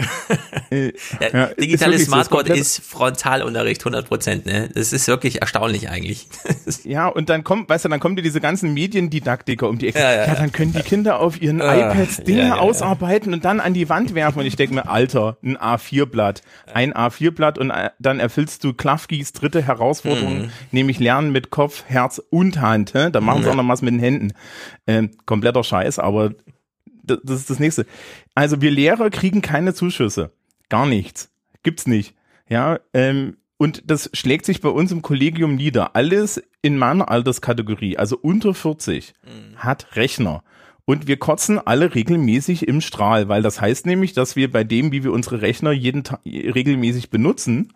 ja, 0.70 1.46
digitales 1.54 2.04
Smartboard 2.04 2.48
so, 2.48 2.54
ist 2.54 2.82
Frontalunterricht 2.82 3.82
100 3.82 4.06
Prozent. 4.08 4.46
Ne? 4.46 4.68
Das 4.74 4.92
ist 4.92 5.06
wirklich 5.08 5.40
erstaunlich 5.40 5.88
eigentlich. 5.90 6.28
ja, 6.84 7.08
und 7.08 7.28
dann 7.28 7.44
kommt, 7.44 7.68
weißt 7.68 7.84
du, 7.84 7.88
dann 7.88 8.00
kommen 8.00 8.16
dir 8.16 8.22
diese 8.22 8.40
ganzen 8.40 8.72
Mediendidaktiker 8.74 9.68
um 9.68 9.78
die 9.78 9.88
Ecke. 9.88 9.98
Ja, 9.98 10.12
ja, 10.12 10.26
ja, 10.26 10.34
dann 10.34 10.52
können 10.52 10.72
die 10.72 10.80
Kinder 10.82 11.20
auf 11.20 11.40
ihren 11.40 11.60
Ah, 11.62 11.92
iPads 11.92 12.24
Dinge 12.24 12.58
ausarbeiten 12.58 13.32
und 13.32 13.44
dann 13.44 13.60
an 13.60 13.74
die 13.74 13.88
Wand 13.88 14.14
werfen. 14.14 14.40
Und 14.40 14.46
ich 14.46 14.56
denke 14.56 14.74
mir, 14.74 14.88
Alter, 14.88 15.36
ein 15.42 15.56
A4-Blatt, 15.56 16.42
ein 16.72 16.92
A4-Blatt 16.94 17.58
und 17.58 17.70
äh, 17.70 17.90
dann 17.98 18.20
erfüllst 18.20 18.64
du 18.64 18.72
Klafkis 18.72 19.32
dritte 19.32 19.62
Herausforderung, 19.62 20.42
Mhm. 20.42 20.50
nämlich 20.70 20.98
Lernen 20.98 21.32
mit 21.32 21.50
Kopf, 21.50 21.84
Herz 21.86 22.20
und 22.30 22.60
Hand. 22.60 22.94
Hä? 22.94 23.10
Da 23.10 23.20
machen 23.20 23.42
sie 23.42 23.50
auch 23.50 23.54
noch 23.54 23.68
was 23.68 23.82
mit 23.82 23.92
den 23.94 24.00
Händen. 24.00 24.32
Ähm, 24.86 25.10
kompletter 25.26 25.62
Scheiß, 25.62 25.98
aber 25.98 26.32
das 27.04 27.40
ist 27.40 27.50
das 27.50 27.58
nächste. 27.58 27.84
Also 28.34 28.60
wir 28.60 28.70
Lehrer 28.70 29.10
kriegen 29.10 29.42
keine 29.42 29.74
Zuschüsse. 29.74 30.32
Gar 30.68 30.86
nichts. 30.86 31.30
Gibt's 31.62 31.86
nicht. 31.86 32.14
Ja, 32.48 32.80
ähm, 32.92 33.36
und 33.58 33.90
das 33.90 34.10
schlägt 34.12 34.44
sich 34.44 34.60
bei 34.60 34.70
uns 34.70 34.90
im 34.90 35.02
Kollegium 35.02 35.54
nieder. 35.54 35.94
Alles 35.94 36.42
in 36.62 36.78
meiner 36.78 37.10
Alterskategorie, 37.10 37.96
also 37.96 38.18
unter 38.20 38.54
40, 38.54 39.14
hat 39.56 39.94
Rechner. 39.94 40.42
Und 40.84 41.06
wir 41.06 41.16
kotzen 41.16 41.60
alle 41.64 41.94
regelmäßig 41.94 42.66
im 42.66 42.80
Strahl, 42.80 43.28
weil 43.28 43.42
das 43.42 43.60
heißt 43.60 43.86
nämlich, 43.86 44.14
dass 44.14 44.34
wir 44.34 44.50
bei 44.50 44.64
dem, 44.64 44.90
wie 44.90 45.04
wir 45.04 45.12
unsere 45.12 45.42
Rechner 45.42 45.70
jeden 45.70 46.02
Tag 46.02 46.20
regelmäßig 46.26 47.10
benutzen, 47.10 47.72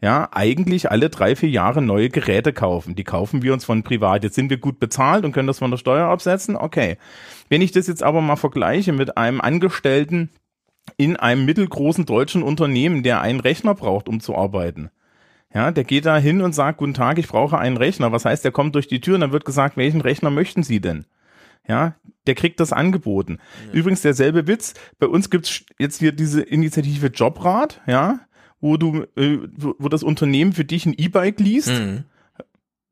ja, 0.00 0.28
eigentlich 0.30 0.90
alle 0.90 1.10
drei, 1.10 1.34
vier 1.34 1.50
Jahre 1.50 1.82
neue 1.82 2.08
Geräte 2.08 2.52
kaufen. 2.52 2.94
Die 2.94 3.04
kaufen 3.04 3.42
wir 3.42 3.52
uns 3.52 3.64
von 3.64 3.82
privat. 3.82 4.22
Jetzt 4.22 4.36
sind 4.36 4.48
wir 4.48 4.58
gut 4.58 4.78
bezahlt 4.78 5.24
und 5.24 5.32
können 5.32 5.48
das 5.48 5.58
von 5.58 5.70
der 5.70 5.78
Steuer 5.78 6.08
absetzen. 6.08 6.56
Okay. 6.56 6.98
Wenn 7.48 7.62
ich 7.62 7.72
das 7.72 7.86
jetzt 7.86 8.02
aber 8.02 8.20
mal 8.20 8.36
vergleiche 8.36 8.92
mit 8.92 9.16
einem 9.16 9.40
Angestellten 9.40 10.30
in 10.96 11.16
einem 11.16 11.44
mittelgroßen 11.44 12.06
deutschen 12.06 12.42
Unternehmen, 12.42 13.02
der 13.02 13.20
einen 13.20 13.40
Rechner 13.40 13.74
braucht, 13.74 14.08
um 14.08 14.20
zu 14.20 14.34
arbeiten. 14.34 14.90
Ja, 15.52 15.70
der 15.70 15.84
geht 15.84 16.06
da 16.06 16.18
hin 16.18 16.42
und 16.42 16.54
sagt, 16.54 16.78
guten 16.78 16.94
Tag, 16.94 17.18
ich 17.18 17.28
brauche 17.28 17.58
einen 17.58 17.78
Rechner. 17.78 18.12
Was 18.12 18.24
heißt, 18.24 18.44
der 18.44 18.52
kommt 18.52 18.74
durch 18.74 18.86
die 18.86 19.00
Tür 19.00 19.14
und 19.14 19.22
dann 19.22 19.32
wird 19.32 19.44
gesagt, 19.44 19.76
welchen 19.76 20.00
Rechner 20.00 20.30
möchten 20.30 20.62
Sie 20.62 20.80
denn? 20.80 21.06
Ja, 21.66 21.96
der 22.26 22.34
kriegt 22.34 22.60
das 22.60 22.72
angeboten. 22.72 23.38
Übrigens 23.72 24.02
derselbe 24.02 24.46
Witz. 24.46 24.74
Bei 24.98 25.06
uns 25.06 25.30
gibt's 25.30 25.64
jetzt 25.78 25.98
hier 25.98 26.12
diese 26.12 26.42
Initiative 26.42 27.08
Jobrat, 27.08 27.80
ja, 27.86 28.20
wo 28.60 28.76
du, 28.76 29.04
äh, 29.16 29.38
wo, 29.56 29.74
wo 29.78 29.88
das 29.88 30.02
Unternehmen 30.02 30.52
für 30.52 30.64
dich 30.64 30.86
ein 30.86 30.94
E-Bike 30.96 31.40
liest. 31.40 31.68
Mhm. 31.68 32.04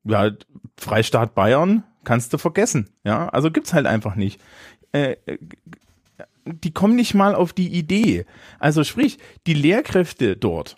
Ja, 0.04 0.30
Freistaat 0.78 1.34
Bayern 1.34 1.84
kannst 2.06 2.32
du 2.32 2.38
vergessen. 2.38 2.88
Ja, 3.04 3.28
also 3.28 3.50
gibt's 3.50 3.74
halt 3.74 3.84
einfach 3.86 4.14
nicht. 4.14 4.40
Äh, 4.92 5.16
äh, 5.26 5.36
die 6.46 6.72
kommen 6.72 6.94
nicht 6.94 7.12
mal 7.12 7.34
auf 7.34 7.52
die 7.52 7.68
Idee. 7.68 8.24
Also 8.58 8.84
sprich, 8.84 9.18
die 9.46 9.54
Lehrkräfte 9.54 10.36
dort, 10.36 10.76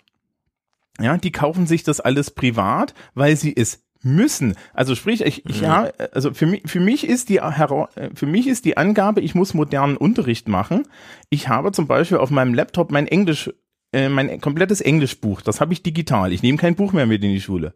ja, 0.99 1.17
die 1.17 1.31
kaufen 1.31 1.67
sich 1.67 1.83
das 1.83 2.01
alles 2.01 2.31
privat, 2.31 2.93
weil 3.13 3.37
sie 3.37 3.55
es 3.55 3.83
müssen. 4.01 4.55
Also 4.73 4.95
sprich, 4.95 5.21
ich, 5.21 5.45
ich 5.45 5.57
Mhm. 5.57 5.63
ja, 5.63 5.89
also 6.13 6.33
für 6.33 6.45
mich, 6.45 6.63
für 6.65 6.79
mich 6.79 7.07
ist 7.07 7.29
die 7.29 7.37
äh, 7.37 8.09
für 8.15 8.25
mich 8.25 8.47
ist 8.47 8.65
die 8.65 8.77
Angabe, 8.77 9.21
ich 9.21 9.35
muss 9.35 9.53
modernen 9.53 9.97
Unterricht 9.97 10.47
machen. 10.47 10.87
Ich 11.29 11.47
habe 11.47 11.71
zum 11.71 11.87
Beispiel 11.87 12.17
auf 12.17 12.31
meinem 12.31 12.53
Laptop 12.53 12.91
mein 12.91 13.07
Englisch, 13.07 13.51
äh, 13.93 14.09
mein 14.09 14.41
komplettes 14.41 14.81
Englischbuch. 14.81 15.41
Das 15.41 15.61
habe 15.61 15.73
ich 15.73 15.83
digital. 15.83 16.33
Ich 16.33 16.41
nehme 16.43 16.57
kein 16.57 16.75
Buch 16.75 16.93
mehr 16.93 17.05
mit 17.05 17.23
in 17.23 17.31
die 17.31 17.41
Schule. 17.41 17.73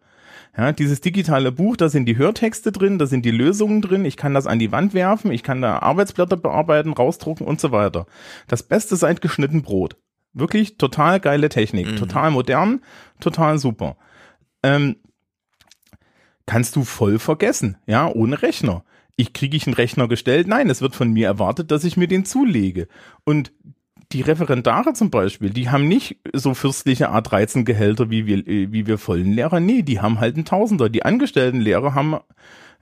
Ja, 0.55 0.71
dieses 0.71 1.01
digitale 1.01 1.51
Buch, 1.51 1.75
da 1.77 1.89
sind 1.89 2.05
die 2.05 2.17
Hörtexte 2.17 2.71
drin, 2.71 2.99
da 2.99 3.07
sind 3.07 3.25
die 3.25 3.31
Lösungen 3.31 3.81
drin, 3.81 4.05
ich 4.05 4.17
kann 4.17 4.35
das 4.35 4.45
an 4.45 4.59
die 4.59 4.71
Wand 4.71 4.93
werfen, 4.93 5.31
ich 5.31 5.41
kann 5.41 5.61
da 5.61 5.79
Arbeitsblätter 5.79 6.37
bearbeiten, 6.37 6.93
rausdrucken 6.93 7.47
und 7.47 7.59
so 7.59 7.71
weiter. 7.71 8.05
Das 8.47 8.61
Beste 8.61 8.95
seit 8.95 9.21
geschnitten 9.21 9.63
Brot. 9.63 9.95
Wirklich 10.33 10.77
total 10.77 11.19
geile 11.19 11.49
Technik, 11.49 11.95
total 11.97 12.31
modern, 12.31 12.81
total 13.19 13.57
super. 13.57 13.97
Ähm, 14.61 14.97
kannst 16.45 16.75
du 16.75 16.83
voll 16.83 17.17
vergessen, 17.17 17.77
ja, 17.87 18.07
ohne 18.07 18.41
Rechner. 18.41 18.83
Ich 19.15 19.33
kriege 19.33 19.57
ich 19.57 19.67
einen 19.67 19.75
Rechner 19.75 20.07
gestellt? 20.07 20.47
Nein, 20.47 20.69
es 20.69 20.81
wird 20.81 20.95
von 20.95 21.11
mir 21.11 21.27
erwartet, 21.27 21.71
dass 21.71 21.83
ich 21.83 21.97
mir 21.97 22.07
den 22.07 22.25
zulege. 22.25 22.87
Und 23.23 23.53
die 24.13 24.21
Referendare 24.21 24.93
zum 24.93 25.09
Beispiel, 25.09 25.49
die 25.49 25.69
haben 25.69 25.87
nicht 25.87 26.17
so 26.33 26.53
fürstliche 26.53 27.11
A13-Gehälter 27.11 28.09
wie 28.09 28.25
wir, 28.25 28.47
äh, 28.47 28.71
wie 28.71 28.87
wir 28.87 28.97
vollen 28.97 29.33
Lehrer. 29.33 29.59
Nee, 29.59 29.81
die 29.81 29.99
haben 30.01 30.19
halt 30.19 30.35
einen 30.35 30.45
Tausender. 30.45 30.89
Die 30.89 31.03
angestellten 31.03 31.59
Lehrer 31.59 31.93
haben, 31.95 32.17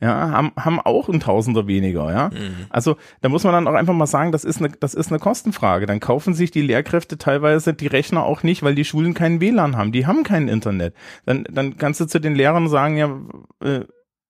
ja, 0.02 0.32
haben, 0.32 0.52
haben 0.58 0.80
auch 0.80 1.10
einen 1.10 1.20
Tausender 1.20 1.68
weniger, 1.68 2.12
ja. 2.12 2.30
Also, 2.70 2.98
da 3.22 3.30
muss 3.30 3.44
man 3.44 3.54
dann 3.54 3.68
auch 3.68 3.74
einfach 3.76 3.94
mal 3.94 4.08
sagen, 4.08 4.32
das 4.32 4.44
ist 4.44 4.58
eine, 4.60 4.70
das 4.80 4.94
ist 4.94 5.10
eine 5.10 5.20
Kostenfrage. 5.20 5.86
Dann 5.86 6.00
kaufen 6.00 6.34
sich 6.34 6.52
die 6.52 6.62
Lehrkräfte 6.64 7.18
teilweise 7.18 7.74
die 7.74 7.88
Rechner 7.88 8.24
auch 8.24 8.44
nicht, 8.44 8.64
weil 8.64 8.76
die 8.76 8.86
Schulen 8.86 9.14
keinen 9.14 9.40
WLAN 9.42 9.78
haben. 9.78 9.92
Die 9.92 10.06
haben 10.08 10.24
kein 10.24 10.48
Internet. 10.48 10.94
Dann, 11.26 11.46
dann 11.52 11.78
kannst 11.78 12.00
du 12.02 12.06
zu 12.06 12.20
den 12.20 12.36
Lehrern 12.36 12.68
sagen, 12.68 12.98
ja, 12.98 13.16
äh, 13.64 13.82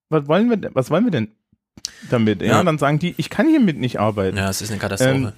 was 0.10 0.28
wollen 0.28 0.50
wir 0.50 0.58
denn, 0.58 0.72
was 0.76 0.92
wollen 0.92 1.06
wir 1.06 1.12
denn 1.12 1.30
damit? 2.10 2.42
Ja, 2.42 2.48
Ja. 2.58 2.64
dann 2.64 2.78
sagen 2.78 3.00
die, 3.00 3.16
ich 3.18 3.30
kann 3.30 3.48
hiermit 3.48 3.80
nicht 3.80 3.98
arbeiten. 4.00 4.36
Ja, 4.38 4.50
es 4.50 4.62
ist 4.62 4.72
eine 4.72 4.80
Katastrophe. 4.80 5.16
Ähm, 5.16 5.32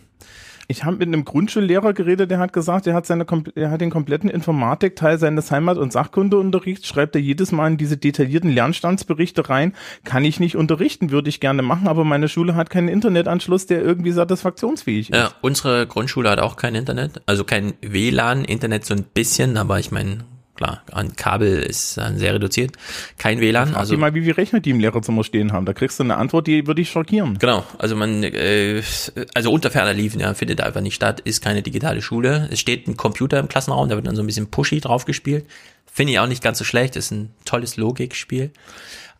ich 0.67 0.83
habe 0.83 0.97
mit 0.97 1.07
einem 1.07 1.25
Grundschullehrer 1.25 1.93
geredet, 1.93 2.31
der 2.31 2.39
hat 2.39 2.53
gesagt, 2.53 2.87
er 2.87 2.93
hat 2.93 3.05
seine 3.05 3.25
er 3.55 3.71
hat 3.71 3.81
den 3.81 3.89
kompletten 3.89 4.29
Informatikteil 4.29 5.17
seines 5.17 5.51
Heimat- 5.51 5.77
und 5.77 5.91
Sachkundeunterrichts, 5.91 6.87
schreibt 6.87 7.15
er 7.15 7.21
jedes 7.21 7.51
Mal 7.51 7.71
in 7.71 7.77
diese 7.77 7.97
detaillierten 7.97 8.49
Lernstandsberichte 8.49 9.49
rein, 9.49 9.73
kann 10.03 10.23
ich 10.25 10.39
nicht 10.39 10.55
unterrichten, 10.55 11.11
würde 11.11 11.29
ich 11.29 11.39
gerne 11.39 11.61
machen, 11.61 11.87
aber 11.87 12.03
meine 12.03 12.29
Schule 12.29 12.55
hat 12.55 12.69
keinen 12.69 12.87
Internetanschluss, 12.87 13.65
der 13.65 13.81
irgendwie 13.81 14.11
satisfaktionsfähig 14.11 15.09
ist. 15.09 15.15
Ja, 15.15 15.31
unsere 15.41 15.87
Grundschule 15.87 16.29
hat 16.29 16.39
auch 16.39 16.55
kein 16.55 16.75
Internet, 16.75 17.21
also 17.25 17.43
kein 17.43 17.73
WLAN, 17.81 18.45
Internet 18.45 18.85
so 18.85 18.93
ein 18.93 19.03
bisschen, 19.03 19.57
aber 19.57 19.79
ich 19.79 19.91
meine, 19.91 20.19
klar, 20.55 20.83
an 20.91 21.15
Kabel 21.15 21.59
ist 21.59 21.97
dann 21.97 22.17
sehr 22.17 22.33
reduziert. 22.33 22.75
Kein 23.17 23.39
WLAN, 23.39 23.75
also 23.75 23.97
mal, 23.97 24.13
wie 24.13 24.21
viele 24.21 24.37
Rechner 24.37 24.59
die 24.59 24.69
im 24.69 24.79
Lehrerzimmer 24.79 25.23
stehen 25.23 25.51
haben. 25.51 25.65
Da 25.65 25.73
kriegst 25.73 25.99
du 25.99 26.03
eine 26.03 26.17
Antwort, 26.17 26.47
die 26.47 26.67
würde 26.67 26.81
dich 26.81 26.91
schockieren. 26.91 27.37
Genau, 27.39 27.63
also 27.77 27.95
man, 27.95 28.23
äh, 28.23 28.81
also 29.33 29.51
unter 29.51 29.71
ferner 29.71 29.93
Liefen, 29.93 30.19
ja, 30.19 30.33
findet 30.33 30.61
einfach 30.61 30.81
nicht 30.81 30.95
statt, 30.95 31.19
ist 31.21 31.41
keine 31.41 31.61
digitale 31.61 32.01
Schule. 32.01 32.47
Es 32.51 32.59
steht 32.59 32.87
ein 32.87 32.97
Computer 32.97 33.39
im 33.39 33.47
Klassenraum, 33.47 33.89
da 33.89 33.95
wird 33.95 34.07
dann 34.07 34.15
so 34.15 34.23
ein 34.23 34.27
bisschen 34.27 34.49
pushy 34.51 34.79
drauf 34.79 35.05
gespielt. 35.05 35.45
Finde 35.91 36.13
ich 36.13 36.19
auch 36.19 36.27
nicht 36.27 36.43
ganz 36.43 36.57
so 36.57 36.63
schlecht, 36.63 36.95
ist 36.95 37.11
ein 37.11 37.31
tolles 37.45 37.77
Logikspiel. 37.77 38.51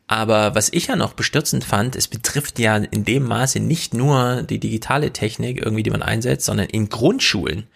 Aber 0.07 0.53
was 0.53 0.69
ich 0.71 0.87
ja 0.87 0.95
noch 0.95 1.13
bestürzend 1.13 1.63
fand, 1.63 1.95
es 1.95 2.07
betrifft 2.07 2.59
ja 2.59 2.75
in 2.77 3.05
dem 3.05 3.23
Maße 3.23 3.59
nicht 3.59 3.93
nur 3.93 4.43
die 4.43 4.59
digitale 4.59 5.13
Technik 5.13 5.63
irgendwie, 5.63 5.83
die 5.83 5.91
man 5.91 6.03
einsetzt, 6.03 6.45
sondern 6.45 6.67
in 6.67 6.89
Grundschulen. 6.89 7.67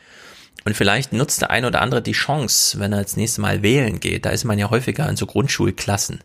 Und 0.67 0.75
vielleicht 0.75 1.13
nutzt 1.13 1.39
der 1.39 1.49
eine 1.49 1.67
oder 1.67 1.79
andere 1.81 2.01
die 2.01 2.11
Chance, 2.11 2.77
wenn 2.77 2.91
er 2.91 3.01
das 3.01 3.15
nächste 3.15 3.39
Mal 3.39 3.63
wählen 3.63 4.01
geht. 4.01 4.25
Da 4.25 4.31
ist 4.31 4.43
man 4.43 4.59
ja 4.59 4.69
häufiger 4.69 5.07
in 5.07 5.15
so 5.15 5.25
Grundschulklassen. 5.25 6.19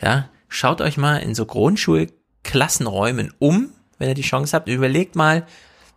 Ja, 0.00 0.28
schaut 0.48 0.80
euch 0.80 0.96
mal 0.96 1.16
in 1.16 1.34
so 1.34 1.44
Grundschulklassenräumen 1.44 3.34
um, 3.40 3.70
wenn 3.98 4.08
ihr 4.08 4.14
die 4.14 4.22
Chance 4.22 4.54
habt. 4.54 4.68
Überlegt 4.68 5.16
mal, 5.16 5.44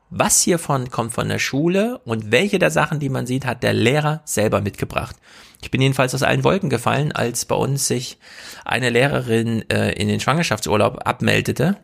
was 0.10 0.42
hiervon 0.42 0.90
kommt 0.90 1.14
von 1.14 1.30
der 1.30 1.38
Schule 1.38 2.00
und 2.00 2.32
welche 2.32 2.58
der 2.58 2.72
Sachen, 2.72 3.00
die 3.00 3.10
man 3.10 3.28
sieht, 3.28 3.46
hat 3.46 3.62
der 3.62 3.74
Lehrer 3.74 4.24
selber 4.26 4.62
mitgebracht. 4.62 5.16
Ich 5.62 5.70
bin 5.70 5.80
jedenfalls 5.80 6.16
aus 6.16 6.24
allen 6.24 6.44
Wolken 6.44 6.72
gefallen, 6.72 7.12
als 7.12 7.46
bei 7.46 7.56
uns 7.56 7.88
sich 7.88 8.18
eine 8.66 8.90
Lehrerin 8.90 9.70
äh, 9.70 9.92
in 9.92 10.08
den 10.08 10.20
Schwangerschaftsurlaub 10.20 11.08
abmeldete. 11.08 11.78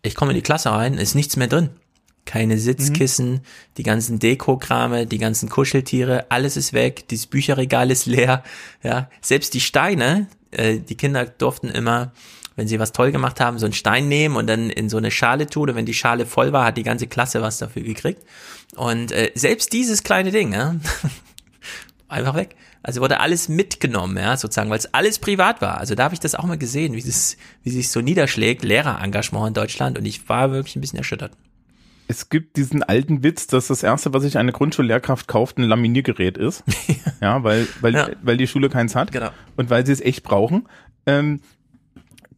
Ich 0.00 0.14
komme 0.14 0.30
in 0.30 0.36
die 0.36 0.42
Klasse 0.42 0.70
rein, 0.70 0.94
ist 0.94 1.14
nichts 1.14 1.36
mehr 1.36 1.48
drin. 1.48 1.68
Keine 2.30 2.58
Sitzkissen, 2.58 3.40
die 3.76 3.82
ganzen 3.82 4.20
Dekokrame, 4.20 5.04
die 5.04 5.18
ganzen 5.18 5.48
Kuscheltiere, 5.48 6.26
alles 6.30 6.56
ist 6.56 6.72
weg, 6.72 7.08
dieses 7.08 7.26
Bücherregal 7.26 7.90
ist 7.90 8.06
leer, 8.06 8.44
ja. 8.84 9.10
Selbst 9.20 9.52
die 9.52 9.60
Steine, 9.60 10.28
äh, 10.52 10.78
die 10.78 10.94
Kinder 10.94 11.26
durften 11.26 11.70
immer, 11.70 12.12
wenn 12.54 12.68
sie 12.68 12.78
was 12.78 12.92
toll 12.92 13.10
gemacht 13.10 13.40
haben, 13.40 13.58
so 13.58 13.66
einen 13.66 13.72
Stein 13.72 14.06
nehmen 14.06 14.36
und 14.36 14.46
dann 14.46 14.70
in 14.70 14.88
so 14.88 14.96
eine 14.96 15.10
Schale 15.10 15.48
tun 15.48 15.70
und 15.70 15.74
wenn 15.74 15.86
die 15.86 15.94
Schale 15.94 16.24
voll 16.24 16.52
war, 16.52 16.66
hat 16.66 16.76
die 16.76 16.84
ganze 16.84 17.08
Klasse 17.08 17.42
was 17.42 17.58
dafür 17.58 17.82
gekriegt. 17.82 18.22
Und 18.76 19.10
äh, 19.10 19.32
selbst 19.34 19.72
dieses 19.72 20.04
kleine 20.04 20.30
Ding, 20.30 20.52
ja, 20.52 20.76
einfach 22.08 22.36
weg. 22.36 22.54
Also 22.84 23.00
wurde 23.00 23.18
alles 23.18 23.48
mitgenommen, 23.48 24.16
ja, 24.16 24.36
sozusagen, 24.36 24.70
weil 24.70 24.78
es 24.78 24.94
alles 24.94 25.18
privat 25.18 25.60
war. 25.60 25.78
Also 25.78 25.96
da 25.96 26.04
habe 26.04 26.14
ich 26.14 26.20
das 26.20 26.36
auch 26.36 26.44
mal 26.44 26.58
gesehen, 26.58 26.94
wie 26.94 27.00
es, 27.00 27.36
wie 27.64 27.70
sich 27.70 27.90
so 27.90 28.00
niederschlägt, 28.00 28.62
Lehrerengagement 28.62 29.48
in 29.48 29.54
Deutschland 29.54 29.98
und 29.98 30.04
ich 30.04 30.28
war 30.28 30.52
wirklich 30.52 30.76
ein 30.76 30.80
bisschen 30.80 30.98
erschüttert. 30.98 31.32
Es 32.10 32.28
gibt 32.28 32.56
diesen 32.56 32.82
alten 32.82 33.22
Witz, 33.22 33.46
dass 33.46 33.68
das 33.68 33.84
erste, 33.84 34.12
was 34.12 34.24
sich 34.24 34.36
eine 34.36 34.50
Grundschullehrkraft 34.50 35.28
kauft, 35.28 35.58
ein 35.58 35.62
Laminiergerät 35.62 36.36
ist. 36.36 36.64
ja, 37.20 37.44
weil, 37.44 37.68
weil, 37.80 37.94
Ja. 37.94 38.08
weil 38.20 38.36
die 38.36 38.48
Schule 38.48 38.68
keins 38.68 38.96
hat. 38.96 39.12
Genau. 39.12 39.30
Und 39.56 39.70
weil 39.70 39.86
sie 39.86 39.92
es 39.92 40.00
echt 40.00 40.24
brauchen. 40.24 40.66
Ähm, 41.06 41.38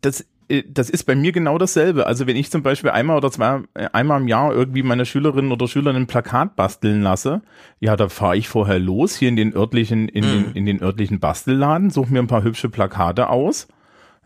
das, 0.02 0.26
äh, 0.50 0.62
das 0.68 0.90
ist 0.90 1.04
bei 1.04 1.14
mir 1.14 1.32
genau 1.32 1.56
dasselbe. 1.56 2.06
Also 2.06 2.26
wenn 2.26 2.36
ich 2.36 2.50
zum 2.50 2.62
Beispiel 2.62 2.90
einmal 2.90 3.16
oder 3.16 3.30
zwei, 3.30 3.62
äh, 3.72 3.88
einmal 3.94 4.20
im 4.20 4.28
Jahr 4.28 4.52
irgendwie 4.52 4.82
meine 4.82 5.06
Schülerinnen 5.06 5.50
oder 5.52 5.66
Schüler 5.66 5.94
ein 5.94 6.06
Plakat 6.06 6.54
basteln 6.54 7.00
lasse, 7.00 7.40
ja, 7.80 7.96
da 7.96 8.10
fahre 8.10 8.36
ich 8.36 8.50
vorher 8.50 8.78
los 8.78 9.16
hier 9.16 9.30
in 9.30 9.36
den 9.36 9.54
örtlichen, 9.56 10.06
in, 10.06 10.22
den, 10.22 10.52
in 10.52 10.66
den 10.66 10.82
örtlichen 10.82 11.18
Bastelladen, 11.18 11.88
suche 11.88 12.12
mir 12.12 12.18
ein 12.18 12.26
paar 12.26 12.42
hübsche 12.44 12.68
Plakate 12.68 13.30
aus. 13.30 13.68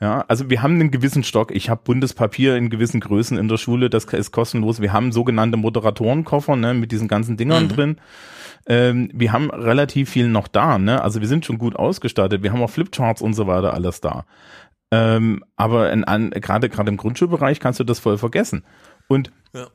Ja, 0.00 0.24
also 0.28 0.50
wir 0.50 0.62
haben 0.62 0.74
einen 0.74 0.90
gewissen 0.90 1.24
Stock. 1.24 1.50
Ich 1.54 1.70
habe 1.70 1.80
Bundespapier 1.84 2.56
in 2.56 2.68
gewissen 2.68 3.00
Größen 3.00 3.38
in 3.38 3.48
der 3.48 3.56
Schule, 3.56 3.88
das 3.88 4.04
ist 4.04 4.30
kostenlos. 4.30 4.80
Wir 4.82 4.92
haben 4.92 5.10
sogenannte 5.10 5.56
Moderatorenkoffer 5.56 6.54
ne, 6.56 6.74
mit 6.74 6.92
diesen 6.92 7.08
ganzen 7.08 7.36
Dingern 7.38 7.64
Mhm. 7.64 7.68
drin. 7.68 7.96
Ähm, 8.66 9.10
wir 9.14 9.32
haben 9.32 9.50
relativ 9.50 10.10
viel 10.10 10.28
noch 10.28 10.48
da. 10.48 10.78
Ne? 10.78 11.00
Also 11.02 11.20
wir 11.20 11.28
sind 11.28 11.46
schon 11.46 11.56
gut 11.56 11.76
ausgestattet. 11.76 12.42
Wir 12.42 12.52
haben 12.52 12.62
auch 12.62 12.68
Flipcharts 12.70 13.22
und 13.22 13.32
so 13.34 13.46
weiter 13.46 13.72
alles 13.72 14.00
da. 14.02 14.26
Ähm, 14.90 15.42
aber 15.56 15.90
gerade 15.96 16.68
gerade 16.68 16.88
im 16.90 16.96
Grundschulbereich 16.96 17.58
kannst 17.58 17.80
du 17.80 17.84
das 17.84 17.98
voll 17.98 18.18
vergessen. 18.18 18.64
Und 19.08 19.32
Ja. 19.54 19.68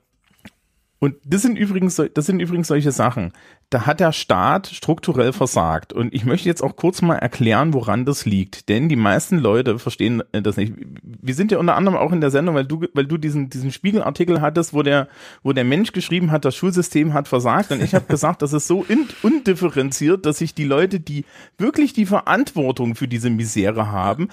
und 0.99 1.15
das 1.25 1.41
sind 1.41 1.57
übrigens, 1.57 1.99
das 2.13 2.25
sind 2.25 2.39
übrigens 2.41 2.67
solche 2.67 2.91
Sachen. 2.91 3.33
Da 3.71 3.85
hat 3.85 3.99
der 4.01 4.11
Staat 4.11 4.67
strukturell 4.67 5.31
versagt. 5.33 5.93
Und 5.93 6.13
ich 6.13 6.25
möchte 6.25 6.47
jetzt 6.49 6.61
auch 6.61 6.75
kurz 6.75 7.01
mal 7.01 7.15
erklären, 7.15 7.73
woran 7.73 8.05
das 8.05 8.25
liegt. 8.25 8.67
Denn 8.69 8.89
die 8.89 8.97
meisten 8.97 9.39
Leute 9.39 9.79
verstehen 9.79 10.21
äh, 10.33 10.41
das 10.41 10.57
nicht. 10.57 10.73
Wir 11.01 11.33
sind 11.33 11.51
ja 11.53 11.57
unter 11.57 11.75
anderem 11.75 11.97
auch 11.97 12.11
in 12.11 12.19
der 12.21 12.31
Sendung, 12.31 12.53
weil 12.55 12.65
du, 12.65 12.85
weil 12.93 13.05
du 13.07 13.17
diesen, 13.17 13.49
diesen 13.49 13.71
Spiegelartikel 13.71 14.41
hattest, 14.41 14.73
wo 14.73 14.83
der, 14.83 15.07
wo 15.41 15.53
der 15.53 15.63
Mensch 15.63 15.93
geschrieben 15.93 16.31
hat, 16.31 16.43
das 16.43 16.53
Schulsystem 16.55 17.13
hat 17.13 17.29
versagt. 17.29 17.71
Und 17.71 17.81
ich 17.81 17.95
habe 17.95 18.05
gesagt, 18.07 18.41
das 18.41 18.51
ist 18.51 18.67
so 18.67 18.85
undifferenziert, 19.23 20.25
dass 20.25 20.37
sich 20.39 20.53
die 20.53 20.65
Leute, 20.65 20.99
die 20.99 21.25
wirklich 21.57 21.93
die 21.93 22.05
Verantwortung 22.05 22.95
für 22.95 23.07
diese 23.07 23.29
Misere 23.29 23.89
haben, 23.89 24.27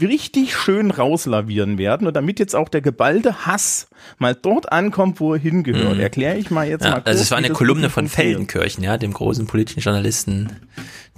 richtig 0.00 0.56
schön 0.56 0.90
rauslavieren 0.90 1.76
werden. 1.78 2.06
Und 2.06 2.14
damit 2.14 2.38
jetzt 2.38 2.54
auch 2.54 2.68
der 2.68 2.80
geballte 2.80 3.46
Hass 3.46 3.88
mal 4.18 4.34
dort 4.34 4.70
ankommt, 4.72 5.20
wo 5.20 5.34
er 5.34 5.40
hingehört, 5.40 5.94
Mhm. 5.94 6.00
erkläre 6.00 6.36
ich 6.38 6.50
mal 6.50 6.68
jetzt 6.68 6.84
Ja, 6.84 6.90
mal 6.90 6.96
kurz. 6.96 7.06
also 7.08 7.22
es 7.22 7.30
war 7.30 7.38
eine 7.38 7.50
Kolumne 7.50 7.90
von 7.90 8.06
funktioniert. 8.08 8.38
Feldenkirchen, 8.76 8.84
ja, 8.84 8.98
dem 8.98 9.12
großen 9.12 9.46
politischen 9.46 9.80
Journalisten 9.80 10.50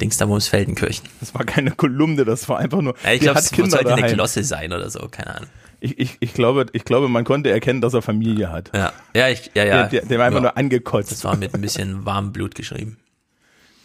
Dingsdamums 0.01 0.49
Feldenkirchen. 0.49 1.09
Das 1.21 1.35
war 1.35 1.45
keine 1.45 1.73
Kolumne, 1.73 2.25
das 2.25 2.49
war 2.49 2.59
einfach 2.59 2.81
nur. 2.81 2.95
Ja, 3.05 3.13
ich 3.13 3.21
glaube, 3.21 3.39
es 3.39 3.51
Kinder 3.51 3.71
sollte 3.71 3.93
eine 3.93 4.03
daheim. 4.03 4.15
Glosse 4.15 4.45
sein 4.45 4.73
oder 4.73 4.91
so, 4.91 5.09
keine 5.11 5.35
Ahnung. 5.37 5.49
Ich, 5.81 5.99
ich, 5.99 6.17
ich, 6.21 6.35
glaube, 6.35 6.67
ich 6.73 6.85
glaube, 6.85 7.09
man 7.09 7.25
konnte 7.25 7.51
erkennen, 7.51 7.81
dass 7.81 7.95
er 7.95 8.03
Familie 8.03 8.51
hat. 8.51 8.71
Ja, 8.75 8.93
ja, 9.15 9.29
ich, 9.29 9.51
ja, 9.55 9.65
ja. 9.65 9.83
Der, 9.85 10.01
der, 10.01 10.07
der 10.07 10.19
war 10.19 10.27
einfach 10.27 10.39
Ja. 10.39 10.43
nur 10.43 10.57
angekotzt. 10.57 11.13
Das 11.13 11.23
war 11.25 11.37
mit 11.37 11.55
ein 11.55 11.61
bisschen 11.61 12.05
warmem 12.05 12.33
Blut 12.33 12.55
geschrieben. 12.57 12.97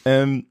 Ähm, 0.05 0.45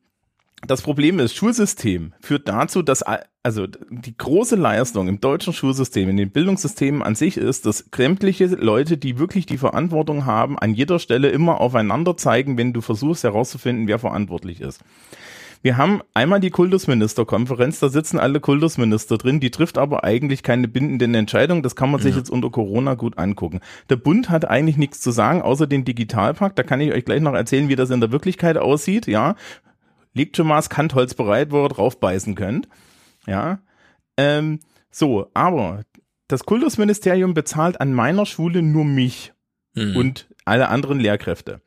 das 0.66 0.82
Problem 0.82 1.18
ist, 1.18 1.34
Schulsystem 1.34 2.14
führt 2.20 2.48
dazu, 2.48 2.82
dass 2.82 3.02
also 3.42 3.66
die 3.90 4.16
große 4.16 4.54
Leistung 4.54 5.08
im 5.08 5.20
deutschen 5.20 5.52
Schulsystem, 5.52 6.08
in 6.08 6.16
den 6.16 6.30
Bildungssystemen 6.30 7.02
an 7.02 7.16
sich 7.16 7.36
ist, 7.36 7.66
dass 7.66 7.84
sämtliche 7.94 8.46
Leute, 8.46 8.96
die 8.96 9.18
wirklich 9.18 9.46
die 9.46 9.58
Verantwortung 9.58 10.24
haben, 10.24 10.58
an 10.58 10.74
jeder 10.74 11.00
Stelle 11.00 11.30
immer 11.30 11.60
aufeinander 11.60 12.16
zeigen, 12.16 12.56
wenn 12.56 12.72
du 12.72 12.80
versuchst 12.80 13.24
herauszufinden, 13.24 13.88
wer 13.88 13.98
verantwortlich 13.98 14.60
ist. 14.60 14.80
Wir 15.64 15.76
haben 15.76 16.00
einmal 16.12 16.40
die 16.40 16.50
Kultusministerkonferenz, 16.50 17.78
da 17.78 17.88
sitzen 17.88 18.18
alle 18.18 18.40
Kultusminister 18.40 19.16
drin, 19.16 19.38
die 19.38 19.52
trifft 19.52 19.78
aber 19.78 20.02
eigentlich 20.02 20.42
keine 20.42 20.66
bindenden 20.66 21.14
Entscheidungen, 21.14 21.62
das 21.62 21.76
kann 21.76 21.90
man 21.90 22.00
sich 22.00 22.12
Ja. 22.12 22.18
jetzt 22.18 22.30
unter 22.30 22.50
Corona 22.50 22.94
gut 22.94 23.16
angucken. 23.16 23.60
Der 23.88 23.96
Bund 23.96 24.28
hat 24.28 24.44
eigentlich 24.44 24.76
nichts 24.76 25.00
zu 25.00 25.12
sagen, 25.12 25.40
außer 25.40 25.68
den 25.68 25.84
Digitalpakt, 25.84 26.58
da 26.58 26.64
kann 26.64 26.80
ich 26.80 26.92
euch 26.92 27.04
gleich 27.04 27.20
noch 27.20 27.34
erzählen, 27.34 27.68
wie 27.68 27.76
das 27.76 27.90
in 27.90 28.00
der 28.00 28.10
Wirklichkeit 28.10 28.56
aussieht, 28.56 29.06
ja. 29.06 29.36
Liegt 30.14 30.36
schon 30.36 30.46
mal 30.46 30.56
das 30.56 30.70
Kantholz 30.70 31.14
bereit, 31.14 31.50
wo 31.50 31.64
ihr 31.64 31.68
drauf 31.68 31.98
beißen 31.98 32.34
könnt, 32.34 32.68
ja. 33.26 33.60
Ähm, 34.16 34.60
so, 34.90 35.30
aber 35.32 35.82
das 36.28 36.44
Kultusministerium 36.44 37.34
bezahlt 37.34 37.80
an 37.80 37.92
meiner 37.94 38.26
Schule 38.26 38.62
nur 38.62 38.84
mich 38.84 39.32
Mhm. 39.74 39.96
und 39.96 40.28
alle 40.44 40.68
anderen 40.68 41.00
Lehrkräfte. 41.00 41.62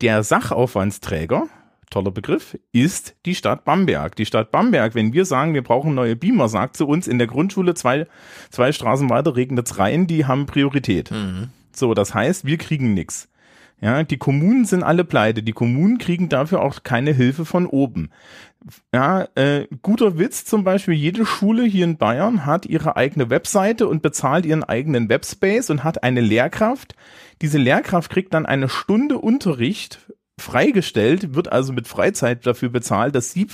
Der 0.00 0.22
Sachaufwandsträger, 0.22 1.48
toller 1.90 2.12
Begriff, 2.12 2.56
ist 2.70 3.16
die 3.26 3.34
Stadt 3.34 3.64
Bamberg. 3.64 4.14
Die 4.14 4.26
Stadt 4.26 4.52
Bamberg, 4.52 4.94
wenn 4.94 5.12
wir 5.12 5.24
sagen, 5.24 5.54
wir 5.54 5.62
brauchen 5.64 5.94
neue 5.94 6.14
Beamer, 6.14 6.48
sagt 6.48 6.76
zu 6.76 6.86
uns 6.86 7.08
in 7.08 7.18
der 7.18 7.26
Grundschule 7.26 7.74
zwei, 7.74 8.06
zwei 8.50 8.70
Straßen 8.70 9.10
weiter 9.10 9.34
regnet's 9.34 9.78
rein, 9.78 10.06
die 10.06 10.26
haben 10.26 10.46
Priorität. 10.46 11.10
Mhm. 11.10 11.50
So, 11.72 11.94
das 11.94 12.14
heißt, 12.14 12.44
wir 12.44 12.58
kriegen 12.58 12.94
nix. 12.94 13.28
Ja, 13.80 14.02
die 14.02 14.18
Kommunen 14.18 14.64
sind 14.64 14.82
alle 14.82 15.04
pleite. 15.04 15.42
Die 15.42 15.52
Kommunen 15.52 15.98
kriegen 15.98 16.28
dafür 16.28 16.62
auch 16.62 16.82
keine 16.82 17.12
Hilfe 17.12 17.44
von 17.44 17.66
oben. 17.66 18.10
Ja, 18.92 19.28
äh, 19.36 19.66
guter 19.82 20.18
Witz 20.18 20.44
zum 20.44 20.64
Beispiel, 20.64 20.94
jede 20.94 21.24
Schule 21.24 21.62
hier 21.64 21.84
in 21.84 21.96
Bayern 21.96 22.44
hat 22.44 22.66
ihre 22.66 22.96
eigene 22.96 23.30
Webseite 23.30 23.86
und 23.86 24.02
bezahlt 24.02 24.44
ihren 24.46 24.64
eigenen 24.64 25.08
Webspace 25.08 25.70
und 25.70 25.84
hat 25.84 26.02
eine 26.02 26.20
Lehrkraft. 26.20 26.96
Diese 27.40 27.58
Lehrkraft 27.58 28.10
kriegt 28.10 28.34
dann 28.34 28.46
eine 28.46 28.68
Stunde 28.68 29.18
Unterricht 29.18 30.00
freigestellt, 30.40 31.34
wird 31.34 31.52
also 31.52 31.72
mit 31.72 31.86
Freizeit 31.88 32.46
dafür 32.46 32.68
bezahlt, 32.70 33.14
dass 33.14 33.32
sie 33.32 33.46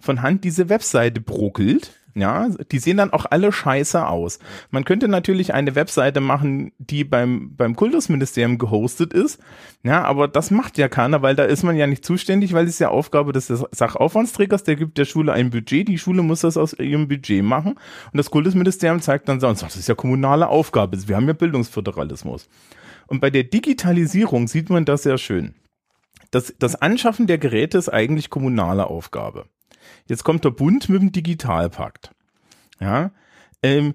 von 0.00 0.22
Hand 0.22 0.44
diese 0.44 0.68
Webseite 0.68 1.20
bruckelt. 1.20 1.92
Ja, 2.14 2.48
die 2.70 2.78
sehen 2.78 2.98
dann 2.98 3.12
auch 3.12 3.24
alle 3.30 3.52
scheiße 3.52 4.06
aus. 4.06 4.38
Man 4.70 4.84
könnte 4.84 5.08
natürlich 5.08 5.54
eine 5.54 5.74
Webseite 5.74 6.20
machen, 6.20 6.72
die 6.78 7.04
beim, 7.04 7.56
beim 7.56 7.74
Kultusministerium 7.74 8.58
gehostet 8.58 9.14
ist. 9.14 9.40
Ja, 9.82 10.04
aber 10.04 10.28
das 10.28 10.50
macht 10.50 10.76
ja 10.76 10.88
keiner, 10.88 11.22
weil 11.22 11.34
da 11.34 11.44
ist 11.44 11.62
man 11.62 11.76
ja 11.76 11.86
nicht 11.86 12.04
zuständig, 12.04 12.52
weil 12.52 12.66
es 12.66 12.78
ja 12.78 12.88
Aufgabe 12.90 13.32
des 13.32 13.46
Sachaufwandsträgers, 13.46 14.62
der 14.62 14.76
gibt 14.76 14.98
der 14.98 15.06
Schule 15.06 15.32
ein 15.32 15.50
Budget, 15.50 15.88
die 15.88 15.98
Schule 15.98 16.22
muss 16.22 16.42
das 16.42 16.58
aus 16.58 16.74
ihrem 16.74 17.08
Budget 17.08 17.42
machen 17.42 17.72
und 18.12 18.16
das 18.18 18.30
Kultusministerium 18.30 19.00
zeigt 19.00 19.28
dann 19.28 19.40
so, 19.40 19.48
und 19.48 19.58
sagt, 19.58 19.72
das 19.72 19.80
ist 19.80 19.88
ja 19.88 19.94
kommunale 19.94 20.48
Aufgabe, 20.48 20.96
wir 21.08 21.16
haben 21.16 21.26
ja 21.26 21.32
Bildungsföderalismus. 21.32 22.48
Und 23.06 23.20
bei 23.20 23.30
der 23.30 23.44
Digitalisierung 23.44 24.48
sieht 24.48 24.70
man 24.70 24.84
das 24.84 25.02
sehr 25.02 25.18
schön. 25.18 25.54
Das, 26.30 26.54
das 26.58 26.76
Anschaffen 26.76 27.26
der 27.26 27.38
Geräte 27.38 27.78
ist 27.78 27.88
eigentlich 27.88 28.30
kommunale 28.30 28.86
Aufgabe. 28.86 29.46
Jetzt 30.08 30.24
kommt 30.24 30.44
der 30.44 30.50
Bund 30.50 30.88
mit 30.88 31.00
dem 31.00 31.12
Digitalpakt. 31.12 32.10
Ja, 32.80 33.12
ähm, 33.62 33.94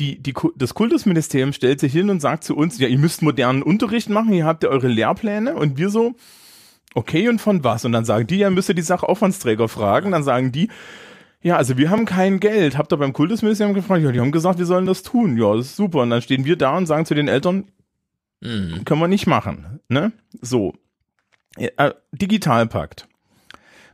die, 0.00 0.20
die, 0.20 0.34
das 0.56 0.74
Kultusministerium 0.74 1.52
stellt 1.52 1.78
sich 1.78 1.92
hin 1.92 2.10
und 2.10 2.20
sagt 2.20 2.42
zu 2.44 2.56
uns, 2.56 2.78
ja, 2.78 2.88
ihr 2.88 2.98
müsst 2.98 3.22
modernen 3.22 3.62
Unterricht 3.62 4.10
machen, 4.10 4.32
hier 4.32 4.44
habt 4.44 4.64
ihr 4.64 4.70
eure 4.70 4.88
Lehrpläne 4.88 5.54
und 5.54 5.78
wir 5.78 5.88
so, 5.88 6.14
okay, 6.94 7.28
und 7.28 7.40
von 7.40 7.62
was? 7.62 7.84
Und 7.84 7.92
dann 7.92 8.04
sagen 8.04 8.26
die, 8.26 8.38
ja, 8.38 8.50
müsst 8.50 8.68
ihr 8.68 8.74
die 8.74 8.82
Sachaufwandsträger 8.82 9.68
fragen, 9.68 10.10
dann 10.10 10.24
sagen 10.24 10.50
die, 10.50 10.68
ja, 11.42 11.56
also 11.56 11.76
wir 11.76 11.90
haben 11.90 12.06
kein 12.06 12.40
Geld. 12.40 12.78
Habt 12.78 12.92
ihr 12.92 12.96
beim 12.96 13.12
Kultusministerium 13.12 13.74
gefragt? 13.74 14.02
Ja, 14.02 14.10
die 14.10 14.20
haben 14.20 14.32
gesagt, 14.32 14.58
wir 14.58 14.66
sollen 14.66 14.86
das 14.86 15.02
tun. 15.02 15.36
Ja, 15.36 15.54
das 15.54 15.66
ist 15.66 15.76
super. 15.76 16.00
Und 16.00 16.10
dann 16.10 16.22
stehen 16.22 16.46
wir 16.46 16.56
da 16.56 16.76
und 16.76 16.86
sagen 16.86 17.04
zu 17.04 17.14
den 17.14 17.28
Eltern, 17.28 17.66
Mhm. 18.44 18.84
können 18.84 19.00
wir 19.00 19.08
nicht 19.08 19.26
machen. 19.26 19.80
Ne? 19.88 20.12
So. 20.40 20.74
Äh, 21.56 21.92
Digitalpakt. 22.12 23.08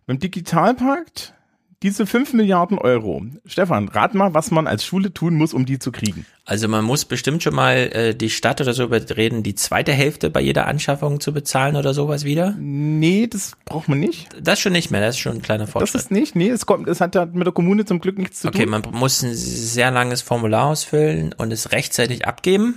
Beim 0.06 0.18
Digitalpakt 0.18 1.34
diese 1.82 2.04
5 2.06 2.34
Milliarden 2.34 2.78
Euro. 2.78 3.24
Stefan, 3.46 3.88
rat 3.88 4.14
mal, 4.14 4.34
was 4.34 4.50
man 4.50 4.66
als 4.66 4.84
Schule 4.84 5.14
tun 5.14 5.34
muss, 5.34 5.54
um 5.54 5.64
die 5.64 5.78
zu 5.78 5.92
kriegen. 5.92 6.26
Also 6.44 6.68
man 6.68 6.84
muss 6.84 7.04
bestimmt 7.06 7.42
schon 7.42 7.54
mal 7.54 7.76
äh, 7.92 8.14
die 8.14 8.28
Stadt 8.28 8.60
oder 8.60 8.74
so 8.74 8.84
überreden, 8.84 9.42
die 9.42 9.54
zweite 9.54 9.92
Hälfte 9.92 10.28
bei 10.30 10.40
jeder 10.42 10.66
Anschaffung 10.66 11.20
zu 11.20 11.32
bezahlen 11.32 11.76
oder 11.76 11.94
sowas 11.94 12.24
wieder. 12.24 12.54
Nee, 12.58 13.28
das 13.28 13.52
braucht 13.64 13.88
man 13.88 13.98
nicht. 14.00 14.28
Das 14.42 14.60
schon 14.60 14.72
nicht 14.72 14.90
mehr, 14.90 15.00
das 15.00 15.14
ist 15.16 15.20
schon 15.20 15.36
ein 15.36 15.42
kleiner 15.42 15.64
Das 15.64 15.70
Fortschritt. 15.72 16.00
ist 16.02 16.10
nicht, 16.10 16.36
nee, 16.36 16.50
es 16.50 16.66
kommt, 16.66 16.86
es 16.88 17.00
hat 17.00 17.14
ja 17.14 17.24
mit 17.24 17.46
der 17.46 17.52
Kommune 17.54 17.84
zum 17.86 18.00
Glück 18.00 18.18
nichts 18.18 18.40
zu 18.40 18.48
Okay, 18.48 18.64
tun. 18.64 18.70
man 18.70 18.82
muss 18.92 19.22
ein 19.22 19.32
sehr 19.34 19.90
langes 19.90 20.20
Formular 20.22 20.66
ausfüllen 20.66 21.32
und 21.38 21.50
es 21.52 21.72
rechtzeitig 21.72 22.26
abgeben. 22.26 22.74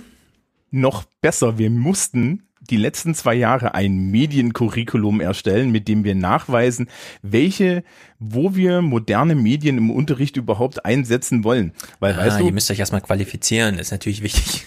Noch 0.70 1.04
besser, 1.20 1.58
wir 1.58 1.70
mussten 1.70 2.44
die 2.70 2.76
letzten 2.76 3.14
zwei 3.14 3.34
Jahre 3.34 3.74
ein 3.74 4.10
Mediencurriculum 4.10 5.20
erstellen, 5.20 5.70
mit 5.70 5.88
dem 5.88 6.04
wir 6.04 6.14
nachweisen, 6.14 6.88
welche, 7.22 7.84
wo 8.18 8.54
wir 8.54 8.82
moderne 8.82 9.34
Medien 9.34 9.78
im 9.78 9.90
Unterricht 9.90 10.36
überhaupt 10.36 10.84
einsetzen 10.84 11.44
wollen. 11.44 11.72
Weil, 12.00 12.14
ah, 12.14 12.18
weißt 12.18 12.40
du, 12.40 12.46
ihr 12.46 12.52
müsst 12.52 12.70
euch 12.70 12.78
erstmal 12.78 13.00
qualifizieren, 13.02 13.78
ist 13.78 13.90
natürlich 13.92 14.22
wichtig. 14.22 14.66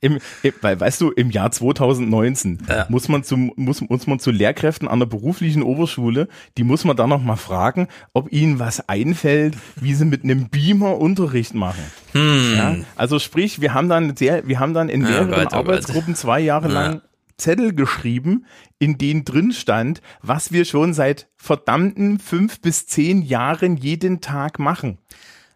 Im, 0.00 0.18
weil, 0.60 0.78
weißt 0.78 1.00
du, 1.00 1.12
im 1.12 1.30
Jahr 1.30 1.50
2019 1.50 2.58
Ja. 2.68 2.84
muss 2.90 3.08
man 3.08 3.24
zu, 3.24 3.38
muss, 3.38 3.80
muss 3.80 4.06
man 4.06 4.18
zu 4.18 4.30
Lehrkräften 4.30 4.86
an 4.86 4.98
der 4.98 5.06
beruflichen 5.06 5.62
Oberschule, 5.62 6.28
die 6.58 6.64
muss 6.64 6.84
man 6.84 6.94
dann 6.94 7.08
noch 7.08 7.22
mal 7.22 7.36
fragen, 7.36 7.88
ob 8.12 8.30
ihnen 8.30 8.58
was 8.58 8.86
einfällt, 8.86 9.56
wie 9.76 9.94
sie 9.94 10.04
mit 10.04 10.22
einem 10.22 10.50
Beamer 10.50 10.98
Unterricht 10.98 11.54
machen. 11.54 11.82
Hm. 12.12 12.54
Ja? 12.54 12.76
Also 12.96 13.18
sprich, 13.18 13.62
wir 13.62 13.72
haben 13.72 13.88
dann 13.88 14.14
sehr, 14.14 14.46
wir 14.46 14.60
haben 14.60 14.74
dann 14.74 14.90
in 14.90 15.00
Ja, 15.04 15.08
mehreren 15.08 15.30
Gott, 15.30 15.38
oh 15.38 15.42
Gott. 15.42 15.54
Arbeitsgruppen 15.54 16.14
zwei 16.14 16.40
Jahre 16.40 16.68
Ja. 16.68 16.74
lang 16.74 17.00
Zettel 17.36 17.74
geschrieben, 17.74 18.46
in 18.78 18.98
denen 18.98 19.24
drin 19.24 19.52
stand, 19.52 20.02
was 20.22 20.52
wir 20.52 20.64
schon 20.64 20.94
seit 20.94 21.28
verdammten 21.36 22.18
fünf 22.18 22.60
bis 22.60 22.86
zehn 22.86 23.22
Jahren 23.22 23.76
jeden 23.76 24.20
Tag 24.20 24.58
machen. 24.58 24.98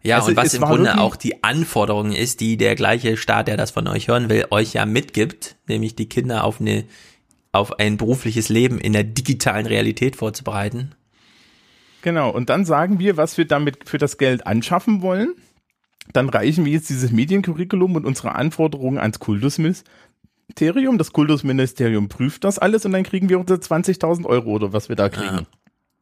Ja, 0.01 0.17
Also 0.17 0.29
und 0.29 0.37
was 0.37 0.53
im 0.53 0.61
Grunde 0.61 0.99
auch 0.99 1.15
die 1.15 1.43
Anforderung 1.43 2.13
ist, 2.13 2.39
die 2.39 2.57
der 2.57 2.75
gleiche 2.75 3.17
Staat, 3.17 3.47
der 3.47 3.57
das 3.57 3.71
von 3.71 3.87
euch 3.87 4.07
hören 4.07 4.29
will, 4.29 4.45
euch 4.49 4.73
ja 4.73 4.85
mitgibt, 4.85 5.57
nämlich 5.67 5.95
die 5.95 6.07
Kinder 6.07 6.43
auf 6.43 6.61
eine 6.61 6.85
auf 7.51 7.79
ein 7.79 7.97
berufliches 7.97 8.49
Leben 8.49 8.79
in 8.79 8.93
der 8.93 9.03
digitalen 9.03 9.65
Realität 9.65 10.15
vorzubereiten. 10.15 10.91
Genau, 12.01 12.29
und 12.29 12.49
dann 12.49 12.63
sagen 12.63 12.99
wir, 12.99 13.17
was 13.17 13.37
wir 13.37 13.45
damit 13.45 13.89
für 13.89 13.97
das 13.97 14.17
Geld 14.17 14.45
anschaffen 14.45 15.01
wollen. 15.01 15.33
Dann 16.13 16.29
reichen 16.29 16.65
wir 16.65 16.71
jetzt 16.71 16.89
dieses 16.89 17.11
Mediencurriculum 17.11 17.95
und 17.95 18.05
unsere 18.05 18.35
Anforderungen 18.35 18.97
ans 18.97 19.19
Kultusministerium. 19.19 20.08
Das 20.55 21.13
Kultusministerium 21.13 22.09
prüft 22.09 22.43
das 22.43 22.59
alles 22.59 22.85
und 22.85 22.91
dann 22.91 23.03
kriegen 23.03 23.29
wir 23.29 23.39
unsere 23.39 23.59
20.000 23.59 24.25
Euro 24.25 24.51
oder 24.51 24.73
was 24.73 24.89
wir 24.89 24.95
da 24.95 25.09
kriegen. 25.09 25.45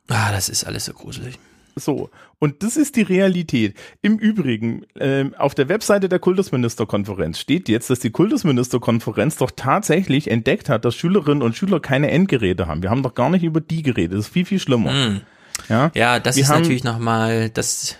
Ah, 0.07 0.31
das 0.31 0.49
ist 0.49 0.63
alles 0.65 0.85
so 0.85 0.93
gruselig. 0.93 1.37
So, 1.75 2.09
und 2.39 2.63
das 2.63 2.75
ist 2.75 2.95
die 2.95 3.03
Realität. 3.03 3.77
Im 4.01 4.17
Übrigen, 4.17 4.85
ähm, 4.99 5.35
auf 5.35 5.53
der 5.53 5.69
Webseite 5.69 6.09
der 6.09 6.17
Kultusministerkonferenz 6.17 7.37
steht 7.39 7.69
jetzt, 7.69 7.91
dass 7.91 7.99
die 7.99 8.09
Kultusministerkonferenz 8.09 9.35
doch 9.35 9.51
tatsächlich 9.55 10.31
entdeckt 10.31 10.69
hat, 10.69 10.85
dass 10.85 10.95
Schülerinnen 10.95 11.43
und 11.43 11.55
Schüler 11.55 11.79
keine 11.79 12.09
Endgeräte 12.09 12.65
haben. 12.65 12.81
Wir 12.81 12.89
haben 12.89 13.03
doch 13.03 13.13
gar 13.13 13.29
nicht 13.29 13.43
über 13.43 13.61
die 13.61 13.83
geredet. 13.83 14.13
Das 14.17 14.25
ist 14.25 14.33
viel, 14.33 14.45
viel 14.45 14.59
schlimmer. 14.59 14.91
Hm. 14.91 15.21
Ja, 15.69 15.91
Ja, 15.93 16.19
das 16.19 16.35
Wir 16.35 16.43
ist 16.43 16.49
haben- 16.49 16.61
natürlich 16.61 16.83
nochmal, 16.83 17.51
das, 17.51 17.95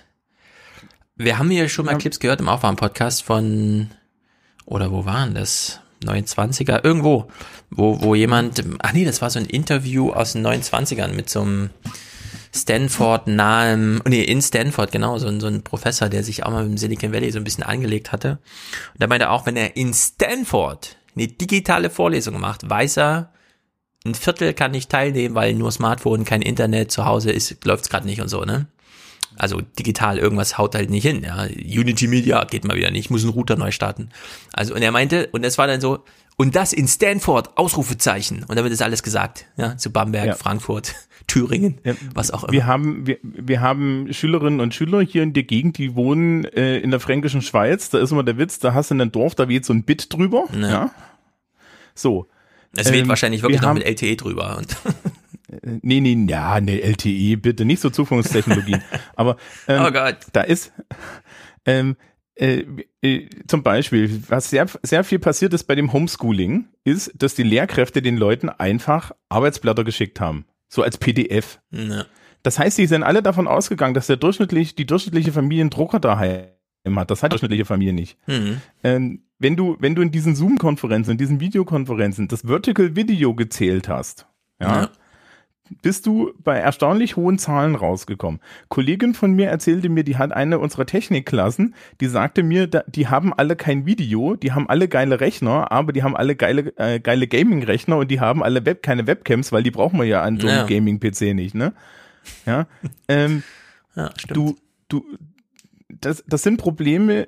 wir 1.16 1.38
haben 1.38 1.52
hier 1.52 1.70
schon 1.70 1.86
mal 1.86 1.98
Clips 2.00 2.20
gehört 2.20 2.40
im 2.42 2.50
Aufwärm-Podcast 2.50 3.22
von, 3.22 3.90
oder 4.66 4.92
wo 4.92 5.06
waren 5.06 5.36
das? 5.36 5.82
29er, 6.04 6.84
irgendwo, 6.84 7.28
wo, 7.70 8.02
wo 8.02 8.16
jemand, 8.16 8.64
ach 8.80 8.94
nee, 8.94 9.06
das 9.06 9.22
war 9.22 9.30
so 9.30 9.40
ein 9.40 9.46
Interview 9.46 10.12
aus 10.12 10.34
den 10.34 10.46
29ern 10.46 11.14
mit 11.14 11.30
so 11.30 11.42
einem 11.42 11.70
Stanford 12.56 13.28
nahem, 13.28 14.02
nee, 14.08 14.24
in 14.24 14.42
Stanford, 14.42 14.92
genau, 14.92 15.18
so 15.18 15.28
ein, 15.28 15.40
so 15.40 15.48
ein 15.48 15.64
Professor, 15.64 16.10
der 16.10 16.24
sich 16.24 16.44
auch 16.44 16.52
mal 16.52 16.66
im 16.66 16.78
Silicon 16.78 17.14
Valley 17.14 17.32
so 17.32 17.38
ein 17.38 17.44
bisschen 17.44 17.64
angelegt 17.64 18.12
hatte. 18.12 18.40
Und 18.94 19.02
da 19.02 19.08
meinte 19.08 19.26
er 19.26 19.32
auch, 19.32 19.46
wenn 19.46 19.58
er 19.58 19.76
in 19.76 19.94
Stanford 19.94 20.98
eine 21.16 21.28
digitale 21.28 21.90
Vorlesung 21.90 22.40
macht, 22.40 22.70
weiß 22.70 22.98
er, 22.98 23.34
ein 24.06 24.16
Viertel 24.16 24.54
kann 24.54 24.72
nicht 24.72 24.90
teilnehmen, 24.90 25.36
weil 25.36 25.54
nur 25.54 25.72
Smartphone, 25.72 26.24
kein 26.24 26.42
Internet 26.42 26.92
zu 26.92 27.06
Hause 27.06 27.32
ist, 27.32 27.66
läuft's 27.66 27.90
gerade 27.90 28.06
nicht 28.06 28.22
und 28.22 28.30
so, 28.30 28.44
ne? 28.44 28.68
Also 29.38 29.62
digital 29.80 30.18
irgendwas 30.18 30.58
haut 30.58 30.76
halt 30.76 30.90
nicht 30.90 31.04
hin, 31.04 31.24
ja. 31.24 31.44
Unity 31.44 32.08
Media 32.08 32.44
geht 32.46 32.66
mal 32.66 32.76
wieder 32.76 32.92
nicht, 32.92 33.06
ich 33.06 33.10
muss 33.10 33.24
einen 33.24 33.34
Router 33.34 33.56
neu 33.56 33.72
starten. 33.72 34.10
Also 34.54 34.74
und 34.76 34.82
er 34.82 34.92
meinte, 34.92 35.28
und 35.32 35.44
das 35.44 35.58
war 35.58 35.68
dann 35.68 35.80
so, 35.82 36.04
und 36.40 36.56
das 36.56 36.72
in 36.74 36.88
Stanford, 36.88 37.58
Ausrufezeichen. 37.58 38.44
Und 38.48 38.56
damit 38.58 38.72
ist 38.72 38.82
alles 38.84 39.02
gesagt, 39.02 39.46
ja, 39.58 39.76
zu 39.76 39.92
Bamberg, 39.92 40.26
Ja. 40.28 40.36
Frankfurt, 40.36 40.94
Thüringen, 41.28 41.80
was 42.14 42.30
auch 42.32 42.44
immer. 42.44 42.54
Wir 42.54 42.66
haben, 42.68 43.08
wir, 43.08 43.18
wir 43.24 43.60
haben 43.62 44.08
Schülerinnen 44.14 44.60
und 44.60 44.74
Schüler 44.76 45.02
hier 45.02 45.24
in 45.24 45.34
der 45.34 45.44
Gegend, 45.44 45.78
die 45.80 45.96
wohnen 45.96 46.46
äh, 46.46 46.78
in 46.78 46.92
der 46.92 47.00
fränkischen 47.00 47.42
Schweiz. 47.42 47.90
Da 47.90 47.98
ist 48.00 48.12
immer 48.12 48.24
der 48.24 48.38
Witz, 48.38 48.60
da 48.60 48.74
hast 48.76 48.92
du 48.92 48.96
ein 48.96 49.12
Dorf, 49.12 49.34
da 49.36 49.50
weht 49.50 49.66
so 49.66 49.74
ein 49.74 49.84
Bit 49.84 50.14
drüber. 50.14 50.46
Ja. 50.60 50.92
So. 51.96 52.28
Es 52.76 52.92
weht 52.92 53.02
Ähm, 53.04 53.10
wahrscheinlich 53.10 53.42
wirklich 53.42 53.60
wir 53.60 53.64
noch 53.64 53.70
haben- 53.70 53.80
mit 53.80 53.88
LTE 53.88 54.16
drüber. 54.16 54.58
Und 54.58 54.78
Nee, 55.82 56.02
nee, 56.02 56.26
ja, 56.30 56.60
nee, 56.60 56.80
LTE, 56.80 57.38
bitte, 57.38 57.64
nicht 57.66 57.82
so 57.82 57.90
Zukunftstechnologien. 57.90 58.82
Aber 59.16 59.38
ähm, 59.68 59.82
Oh 59.86 59.92
Gott. 59.92 60.18
da 60.34 60.42
ist 60.42 60.74
ähm, 61.66 61.96
äh, 62.36 62.66
äh, 63.02 63.30
zum 63.48 63.64
Beispiel, 63.64 64.22
was 64.28 64.50
sehr, 64.50 64.68
sehr 64.84 65.04
viel 65.04 65.20
passiert 65.20 65.54
ist 65.54 65.64
bei 65.64 65.76
dem 65.76 65.94
Homeschooling, 65.94 66.68
ist, 66.84 67.12
dass 67.16 67.34
die 67.36 67.44
Lehrkräfte 67.44 68.02
den 68.02 68.18
Leuten 68.18 68.50
einfach 68.50 69.12
Arbeitsblätter 69.30 69.84
geschickt 69.84 70.20
haben. 70.20 70.46
So 70.68 70.84
als 70.84 70.98
PDF. 70.98 71.60
Ja. 71.72 72.06
Das 72.44 72.60
heißt, 72.60 72.78
die 72.78 72.88
sind 72.88 73.04
alle 73.04 73.24
davon 73.24 73.48
ausgegangen, 73.48 73.94
dass 73.94 74.08
der 74.08 74.18
durchschnittlich, 74.18 74.76
die 74.76 74.86
durchschnittliche 74.86 75.32
Familie 75.32 75.62
einen 75.64 75.70
Drucker 75.70 76.00
daheim 76.00 76.48
hat. 76.96 77.10
Das 77.10 77.24
hat 77.24 77.32
die 77.32 77.36
durchschnittliche 77.36 77.66
Familie 77.66 77.94
nicht. 77.94 78.18
Mhm. 78.28 78.62
Ähm, 78.84 79.22
wenn 79.40 79.56
du, 79.56 79.78
wenn 79.80 79.96
du 79.96 80.02
in 80.02 80.12
diesen 80.12 80.36
Zoom-Konferenzen, 80.36 81.12
in 81.12 81.18
diesen 81.18 81.40
Videokonferenzen 81.40 82.28
das 82.28 82.42
Vertical 82.42 82.96
Video 82.96 83.34
gezählt 83.34 83.88
hast, 83.88 84.28
ja, 84.60 84.82
Ja. 84.82 84.90
Bist 85.82 86.06
du 86.06 86.32
bei 86.44 86.58
erstaunlich 86.58 87.16
hohen 87.16 87.38
Zahlen 87.40 87.76
rausgekommen. 87.76 88.40
Kollegin 88.70 89.14
von 89.14 89.32
mir 89.34 89.50
erzählte 89.50 89.90
mir, 89.90 90.04
die 90.04 90.18
hat 90.18 90.32
eine 90.32 90.60
unserer 90.60 90.86
Technikklassen, 90.86 91.76
die 92.02 92.08
sagte 92.08 92.44
mir, 92.44 92.68
die 92.68 93.08
haben 93.08 93.34
alle 93.34 93.56
kein 93.56 93.86
Video, 93.86 94.36
die 94.36 94.52
haben 94.52 94.70
alle 94.70 94.88
geile 94.88 95.20
Rechner, 95.20 95.72
aber 95.72 95.94
die 95.94 96.04
haben 96.04 96.16
alle 96.16 96.36
geile, 96.36 96.74
äh, 96.78 97.00
geile 97.00 97.28
Gaming-Rechner 97.28 97.98
und 97.98 98.10
die 98.12 98.20
haben 98.20 98.44
alle 98.44 98.66
Web, 98.66 98.84
keine 98.84 99.08
Webcams, 99.08 99.52
weil 99.52 99.64
die 99.64 99.72
brauchen 99.72 100.00
wir 100.00 100.06
ja 100.06 100.22
an 100.24 100.40
so 100.40 100.48
einem 100.48 100.58
Ja. 100.58 100.66
Gaming-PC 100.66 101.34
nicht, 101.34 101.56
ne? 101.56 101.74
Ja. 102.46 102.68
Ähm, 103.08 103.44
ja, 103.96 104.12
stimmt. 104.18 104.38
du, 104.38 104.56
du, 104.90 105.06
das, 105.90 106.24
das 106.28 106.44
sind 106.44 106.58
Probleme, 106.58 107.28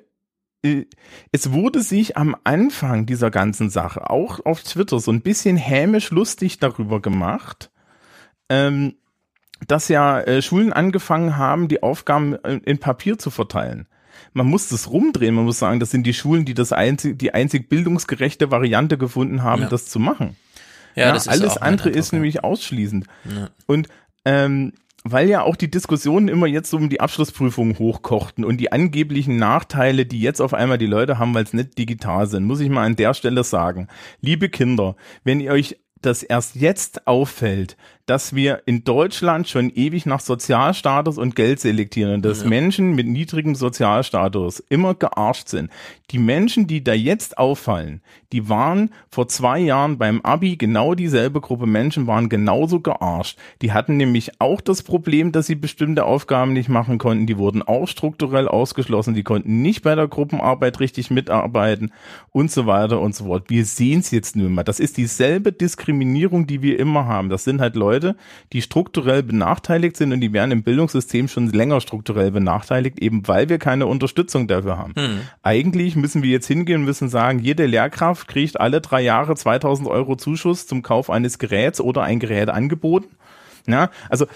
äh, 0.62 0.84
es 1.32 1.52
wurde 1.52 1.82
sich 1.82 2.16
am 2.16 2.36
Anfang 2.44 3.06
dieser 3.06 3.30
ganzen 3.30 3.70
Sache 3.70 4.10
auch 4.10 4.44
auf 4.44 4.62
Twitter 4.62 5.00
so 5.00 5.10
ein 5.10 5.22
bisschen 5.22 5.56
hämisch 5.56 6.10
lustig 6.10 6.58
darüber 6.58 7.00
gemacht, 7.00 7.70
ähm, 8.50 8.96
dass 9.66 9.88
ja 9.88 10.20
äh, 10.20 10.42
Schulen 10.42 10.72
angefangen 10.72 11.36
haben, 11.38 11.68
die 11.68 11.82
Aufgaben 11.82 12.34
äh, 12.44 12.60
in 12.64 12.78
Papier 12.78 13.18
zu 13.18 13.30
verteilen. 13.30 13.86
Man 14.32 14.46
muss 14.46 14.68
das 14.68 14.90
rumdrehen, 14.90 15.34
man 15.34 15.44
muss 15.44 15.58
sagen, 15.58 15.80
das 15.80 15.90
sind 15.90 16.04
die 16.06 16.14
Schulen, 16.14 16.44
die 16.44 16.54
das 16.54 16.72
einzig, 16.72 17.18
die 17.18 17.32
einzig 17.32 17.68
bildungsgerechte 17.68 18.50
Variante 18.50 18.98
gefunden 18.98 19.42
haben, 19.42 19.62
Ja. 19.62 19.68
das 19.68 19.86
zu 19.86 19.98
machen. 19.98 20.36
Ja, 20.94 21.12
das 21.12 21.22
ist 21.26 21.28
alles 21.28 21.52
auch 21.52 21.60
mein 21.60 21.72
andere 21.72 21.88
Eindruck, 21.88 22.00
ist 22.00 22.12
nämlich 22.12 22.44
ausschließend. 22.44 23.06
Ja. 23.24 23.48
Und 23.66 23.88
ähm, 24.24 24.72
weil 25.04 25.28
ja 25.30 25.42
auch 25.42 25.56
die 25.56 25.70
Diskussionen 25.70 26.28
immer 26.28 26.46
jetzt 26.46 26.74
um 26.74 26.90
die 26.90 27.00
Abschlussprüfungen 27.00 27.78
hochkochten 27.78 28.44
und 28.44 28.58
die 28.58 28.70
angeblichen 28.72 29.36
Nachteile, 29.36 30.04
die 30.04 30.20
jetzt 30.20 30.40
auf 30.40 30.52
einmal 30.52 30.76
die 30.78 30.86
Leute 30.86 31.18
haben, 31.18 31.32
weil 31.32 31.44
es 31.44 31.54
nicht 31.54 31.78
digital 31.78 32.26
sind, 32.26 32.44
muss 32.44 32.60
ich 32.60 32.68
mal 32.68 32.84
an 32.84 32.96
der 32.96 33.14
Stelle 33.14 33.42
sagen. 33.44 33.88
Liebe 34.20 34.48
Kinder, 34.50 34.96
wenn 35.24 35.40
ihr 35.40 35.52
euch 35.52 35.78
das 36.02 36.22
erst 36.22 36.56
jetzt 36.56 37.06
auffällt, 37.06 37.76
dass 38.10 38.34
wir 38.34 38.62
in 38.66 38.82
Deutschland 38.82 39.48
schon 39.48 39.70
ewig 39.70 40.04
nach 40.04 40.18
Sozialstatus 40.18 41.16
und 41.16 41.36
Geld 41.36 41.60
selektieren 41.60 42.22
dass 42.22 42.42
Ja. 42.42 42.48
Menschen 42.48 42.96
mit 42.96 43.06
niedrigem 43.06 43.54
Sozialstatus 43.54 44.58
immer 44.68 44.94
gearscht 44.94 45.46
sind. 45.46 45.70
Die 46.10 46.18
Menschen, 46.18 46.66
die 46.66 46.82
da 46.82 46.92
jetzt 46.92 47.38
auffallen, 47.38 48.00
die 48.32 48.48
waren 48.48 48.90
vor 49.10 49.28
zwei 49.28 49.60
Jahren 49.60 49.96
beim 49.96 50.20
Abi 50.22 50.56
genau 50.56 50.96
dieselbe 50.96 51.40
Gruppe 51.40 51.66
Menschen, 51.66 52.08
waren 52.08 52.28
genauso 52.28 52.80
gearscht. 52.80 53.38
Die 53.62 53.72
hatten 53.72 53.96
nämlich 53.96 54.40
auch 54.40 54.60
das 54.60 54.82
Problem, 54.82 55.30
dass 55.30 55.46
sie 55.46 55.54
bestimmte 55.54 56.04
Aufgaben 56.04 56.52
nicht 56.52 56.68
machen 56.68 56.98
konnten. 56.98 57.26
Die 57.26 57.38
wurden 57.38 57.62
auch 57.62 57.86
strukturell 57.86 58.48
ausgeschlossen. 58.48 59.14
Die 59.14 59.22
konnten 59.22 59.62
nicht 59.62 59.82
bei 59.82 59.94
der 59.94 60.08
Gruppenarbeit 60.08 60.80
richtig 60.80 61.10
mitarbeiten 61.10 61.92
und 62.32 62.50
so 62.50 62.66
weiter 62.66 63.00
und 63.00 63.14
so 63.14 63.26
fort. 63.26 63.44
Wir 63.48 63.64
sehen 63.64 64.00
es 64.00 64.10
jetzt 64.10 64.34
nur 64.34 64.50
mal. 64.50 64.64
Das 64.64 64.80
ist 64.80 64.96
dieselbe 64.96 65.52
Diskriminierung, 65.52 66.48
die 66.48 66.62
wir 66.62 66.78
immer 66.80 67.06
haben. 67.06 67.28
Das 67.28 67.44
sind 67.44 67.60
halt 67.60 67.76
Leute, 67.76 67.99
die 68.52 68.62
strukturell 68.62 69.22
benachteiligt 69.22 69.96
sind 69.96 70.12
und 70.12 70.20
die 70.20 70.32
werden 70.32 70.50
im 70.50 70.62
Bildungssystem 70.62 71.28
schon 71.28 71.48
länger 71.50 71.80
strukturell 71.80 72.30
benachteiligt, 72.30 73.00
eben 73.00 73.26
weil 73.28 73.48
wir 73.48 73.58
keine 73.58 73.86
Unterstützung 73.86 74.48
dafür 74.48 74.78
haben. 74.78 74.94
Hm. 74.96 75.20
Eigentlich 75.42 75.96
müssen 75.96 76.22
wir 76.22 76.30
jetzt 76.30 76.46
hingehen 76.46 76.80
und 76.80 76.84
müssen 76.84 77.08
sagen, 77.08 77.38
jede 77.38 77.66
Lehrkraft 77.66 78.28
kriegt 78.28 78.60
alle 78.60 78.80
drei 78.80 79.02
Jahre 79.02 79.34
2000 79.34 79.88
Euro 79.88 80.16
Zuschuss 80.16 80.66
zum 80.66 80.82
Kauf 80.82 81.10
eines 81.10 81.38
Geräts 81.38 81.80
oder 81.80 82.02
ein 82.02 82.18
Gerät 82.18 82.48
angeboten. 82.48 83.08
Ja, 83.66 83.90
also 84.08 84.26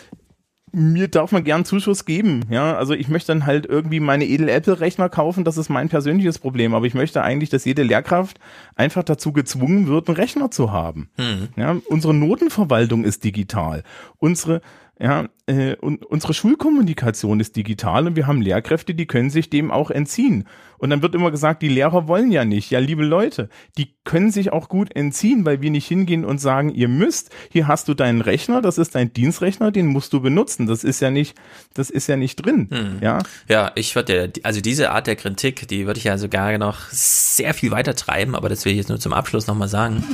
mir 0.74 1.08
darf 1.08 1.32
man 1.32 1.44
gern 1.44 1.64
Zuschuss 1.64 2.04
geben, 2.04 2.42
ja. 2.50 2.76
Also 2.76 2.94
ich 2.94 3.08
möchte 3.08 3.28
dann 3.28 3.46
halt 3.46 3.66
irgendwie 3.66 4.00
meine 4.00 4.26
edel 4.26 4.48
Apple-Rechner 4.48 5.08
kaufen, 5.08 5.44
das 5.44 5.56
ist 5.56 5.68
mein 5.68 5.88
persönliches 5.88 6.38
Problem. 6.38 6.74
Aber 6.74 6.86
ich 6.86 6.94
möchte 6.94 7.22
eigentlich, 7.22 7.50
dass 7.50 7.64
jede 7.64 7.82
Lehrkraft 7.82 8.38
einfach 8.74 9.04
dazu 9.04 9.32
gezwungen 9.32 9.86
wird, 9.86 10.08
einen 10.08 10.16
Rechner 10.16 10.50
zu 10.50 10.72
haben. 10.72 11.08
Hm. 11.16 11.48
Ja, 11.56 11.76
unsere 11.88 12.14
Notenverwaltung 12.14 13.04
ist 13.04 13.24
digital. 13.24 13.82
Unsere, 14.18 14.60
ja, 15.00 15.28
äh, 15.46 15.74
und 15.76 16.06
unsere 16.06 16.34
Schulkommunikation 16.34 17.40
ist 17.40 17.56
digital 17.56 18.06
und 18.06 18.16
wir 18.16 18.28
haben 18.28 18.40
Lehrkräfte, 18.40 18.94
die 18.94 19.06
können 19.06 19.28
sich 19.28 19.50
dem 19.50 19.72
auch 19.72 19.90
entziehen. 19.90 20.46
Und 20.78 20.90
dann 20.90 21.02
wird 21.02 21.14
immer 21.14 21.30
gesagt, 21.30 21.62
die 21.62 21.68
Lehrer 21.68 22.06
wollen 22.06 22.30
ja 22.30 22.44
nicht. 22.44 22.70
Ja, 22.70 22.78
liebe 22.78 23.04
Leute, 23.04 23.48
die 23.76 23.94
können 24.04 24.30
sich 24.30 24.52
auch 24.52 24.68
gut 24.68 24.94
entziehen, 24.94 25.44
weil 25.44 25.60
wir 25.62 25.70
nicht 25.70 25.88
hingehen 25.88 26.24
und 26.24 26.38
sagen, 26.38 26.70
ihr 26.70 26.88
müsst, 26.88 27.30
hier 27.50 27.66
hast 27.66 27.88
du 27.88 27.94
deinen 27.94 28.20
Rechner, 28.20 28.62
das 28.62 28.78
ist 28.78 28.94
dein 28.94 29.12
Dienstrechner, 29.12 29.72
den 29.72 29.86
musst 29.86 30.12
du 30.12 30.20
benutzen. 30.20 30.66
Das 30.66 30.84
ist 30.84 31.00
ja 31.00 31.10
nicht, 31.10 31.36
das 31.74 31.90
ist 31.90 32.06
ja 32.06 32.16
nicht 32.16 32.36
drin. 32.36 32.68
Hm. 32.70 32.98
Ja, 33.00 33.18
Ja, 33.48 33.72
ich 33.74 33.96
würde, 33.96 34.32
also 34.44 34.60
diese 34.60 34.90
Art 34.90 35.06
der 35.06 35.16
Kritik, 35.16 35.66
die 35.68 35.86
würde 35.86 35.98
ich 35.98 36.04
ja 36.04 36.18
sogar 36.18 36.56
noch 36.58 36.88
sehr 36.90 37.54
viel 37.54 37.70
weiter 37.70 37.94
treiben, 37.94 38.34
aber 38.36 38.48
das 38.48 38.64
will 38.64 38.72
ich 38.72 38.78
jetzt 38.78 38.88
nur 38.88 39.00
zum 39.00 39.12
Abschluss 39.12 39.46
nochmal 39.46 39.68
sagen. 39.68 40.04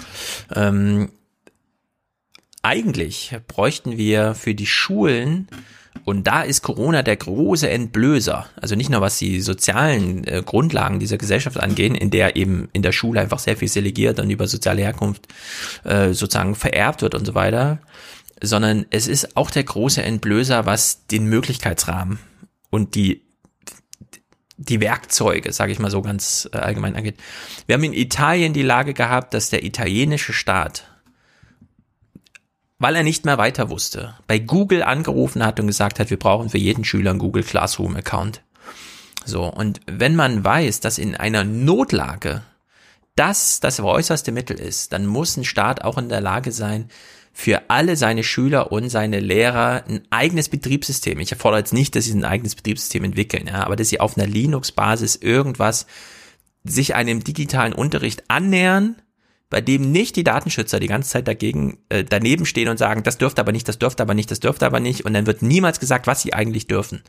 Ähm, 0.55 1.11
eigentlich 2.63 3.37
bräuchten 3.49 3.97
wir 3.97 4.35
für 4.35 4.55
die 4.55 4.67
Schulen, 4.67 5.49
und 6.05 6.27
da 6.27 6.43
ist 6.43 6.63
Corona 6.63 7.03
der 7.03 7.17
große 7.17 7.69
Entblößer, 7.69 8.47
also 8.57 8.75
nicht 8.75 8.91
nur 8.91 9.01
was 9.01 9.19
die 9.19 9.41
sozialen 9.41 10.25
äh, 10.25 10.43
Grundlagen 10.45 11.01
dieser 11.01 11.19
Gesellschaft 11.19 11.59
angehen, 11.59 11.95
in 11.95 12.11
der 12.11 12.37
eben 12.37 12.69
in 12.73 12.83
der 12.83 12.93
Schule 12.93 13.21
einfach 13.21 13.39
sehr 13.39 13.57
viel 13.57 13.69
delegiert 13.69 14.19
und 14.21 14.31
über 14.31 14.47
soziale 14.47 14.83
Herkunft 14.83 15.27
äh, 15.85 16.13
sozusagen 16.13 16.55
vererbt 16.55 17.03
wird 17.03 17.15
und 17.15 17.27
so 17.27 17.35
weiter, 17.35 17.81
sondern 18.43 18.87
es 18.91 19.09
ist 19.09 19.37
auch 19.37 19.51
der 19.51 19.65
große 19.65 20.03
Entblößer, 20.03 20.65
was 20.65 21.07
den 21.07 21.27
Möglichkeitsrahmen 21.27 22.19
und 22.71 22.95
die 22.95 23.23
die 24.63 24.81
Werkzeuge, 24.81 25.55
sage 25.55 25.73
ich 25.73 25.79
mal 25.79 25.91
so 25.91 26.03
ganz 26.03 26.49
äh, 26.53 26.59
allgemein 26.59 26.95
angeht. 26.95 27.17
Wir 27.67 27.75
haben 27.75 27.85
in 27.85 27.95
Italien 27.95 28.53
die 28.53 28.63
Lage 28.63 28.93
gehabt, 28.93 29.33
dass 29.33 29.49
der 29.49 29.65
italienische 29.65 30.35
Staat, 30.35 30.90
weil 32.81 32.97
er 32.97 33.05
nicht 33.05 33.25
mehr 33.25 33.39
weiter 33.39 33.71
wusste, 33.71 34.15
bei 34.27 34.41
Google 34.41 34.83
angerufen 34.83 35.45
hat 35.45 35.61
und 35.61 35.69
gesagt 35.69 36.01
hat, 36.01 36.11
wir 36.11 36.19
brauchen 36.19 36.49
für 36.49 36.59
jeden 36.59 36.83
Schüler 36.83 37.11
einen 37.11 37.21
Google 37.21 37.45
Classroom 37.45 37.95
Account. 37.95 38.43
So, 39.25 39.45
und 39.45 39.81
wenn 39.87 40.17
man 40.17 40.43
weiß, 40.43 40.81
dass 40.81 40.99
in 40.99 41.15
einer 41.15 41.45
Notlage 41.45 42.43
das 43.17 43.61
das 43.61 43.79
äußerste 43.79 44.33
Mittel 44.33 44.59
ist, 44.59 44.95
dann 44.95 45.07
muss 45.07 45.37
ein 45.37 45.45
Staat 45.45 45.85
auch 45.85 45.99
in 45.99 46.09
der 46.09 46.23
Lage 46.23 46.53
sein, 46.53 46.89
für 47.33 47.63
alle 47.69 47.97
seine 47.97 48.25
Schüler 48.25 48.73
und 48.73 48.89
seine 48.89 49.21
Lehrer 49.21 49.85
ein 49.87 50.01
eigenes 50.11 50.49
Betriebssystem. 50.49 51.21
Ich 51.21 51.33
erfordere 51.33 51.61
jetzt 51.61 51.73
nicht, 51.73 51.95
dass 51.95 52.07
sie 52.07 52.15
ein 52.15 52.25
eigenes 52.25 52.55
Betriebssystem 52.55 53.05
entwickeln, 53.05 53.47
ja, 53.47 53.65
aber 53.65 53.77
dass 53.77 53.91
sie 53.91 54.01
auf 54.01 54.17
einer 54.17 54.27
Linux-Basis 54.27 55.17
irgendwas 55.17 55.87
sich 56.65 56.95
einem 56.95 57.23
digitalen 57.23 57.73
Unterricht 57.73 58.25
annähern, 58.29 58.97
bei 59.51 59.61
dem 59.61 59.91
nicht 59.91 60.15
die 60.15 60.23
Datenschützer 60.23 60.79
die 60.79 60.87
ganze 60.87 61.11
Zeit 61.11 61.27
dagegen 61.27 61.79
äh, 61.89 62.05
daneben 62.05 62.47
stehen 62.47 62.69
und 62.69 62.79
sagen, 62.79 63.03
das 63.03 63.19
dürfte 63.19 63.41
aber 63.41 63.51
nicht, 63.51 63.69
das 63.69 63.79
dürfte 63.79 64.03
aber 64.03 64.15
nicht, 64.15 64.31
das 64.31 64.39
dürfte 64.39 64.65
aber 64.65 64.79
nicht 64.79 65.05
und 65.05 65.13
dann 65.13 65.27
wird 65.27 65.43
niemals 65.43 65.81
gesagt, 65.81 66.07
was 66.07 66.23
sie 66.23 66.33
eigentlich 66.33 66.69
dürfen. 66.69 67.03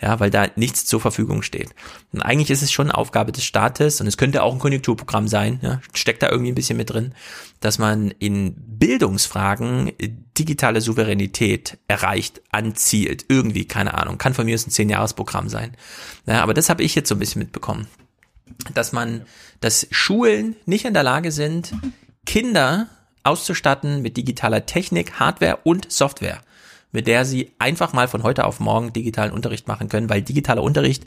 Ja, 0.00 0.20
weil 0.20 0.30
da 0.30 0.46
nichts 0.54 0.86
zur 0.86 1.00
Verfügung 1.00 1.42
steht. 1.42 1.74
Und 2.12 2.22
eigentlich 2.22 2.50
ist 2.50 2.62
es 2.62 2.70
schon 2.70 2.92
Aufgabe 2.92 3.32
des 3.32 3.44
Staates 3.44 4.00
und 4.00 4.06
es 4.06 4.16
könnte 4.16 4.44
auch 4.44 4.52
ein 4.52 4.60
Konjunkturprogramm 4.60 5.26
sein, 5.26 5.58
ja, 5.60 5.80
steckt 5.92 6.22
da 6.22 6.30
irgendwie 6.30 6.52
ein 6.52 6.54
bisschen 6.54 6.76
mit 6.76 6.90
drin, 6.90 7.14
dass 7.58 7.80
man 7.80 8.12
in 8.12 8.54
Bildungsfragen 8.56 9.90
digitale 10.38 10.80
Souveränität 10.80 11.78
erreicht, 11.88 12.40
anzielt, 12.52 13.24
irgendwie, 13.28 13.64
keine 13.64 13.94
Ahnung, 13.94 14.18
kann 14.18 14.34
von 14.34 14.46
mir 14.46 14.54
aus 14.54 14.68
ein 14.68 14.70
Zehn-Jahres-Programm 14.70 15.48
sein. 15.48 15.76
Ja, 16.26 16.44
aber 16.44 16.54
das 16.54 16.70
habe 16.70 16.84
ich 16.84 16.94
jetzt 16.94 17.08
so 17.08 17.16
ein 17.16 17.18
bisschen 17.18 17.42
mitbekommen 17.42 17.88
dass 18.74 18.92
man, 18.92 19.22
dass 19.60 19.86
Schulen 19.90 20.56
nicht 20.66 20.84
in 20.84 20.94
der 20.94 21.02
Lage 21.02 21.32
sind, 21.32 21.72
Kinder 22.26 22.88
auszustatten 23.24 24.02
mit 24.02 24.16
digitaler 24.16 24.66
Technik, 24.66 25.14
Hardware 25.20 25.58
und 25.64 25.90
Software, 25.90 26.40
mit 26.92 27.06
der 27.06 27.24
sie 27.24 27.52
einfach 27.58 27.92
mal 27.92 28.08
von 28.08 28.22
heute 28.22 28.44
auf 28.44 28.60
morgen 28.60 28.92
digitalen 28.92 29.32
Unterricht 29.32 29.68
machen 29.68 29.88
können, 29.88 30.08
weil 30.08 30.22
digitaler 30.22 30.62
Unterricht 30.62 31.04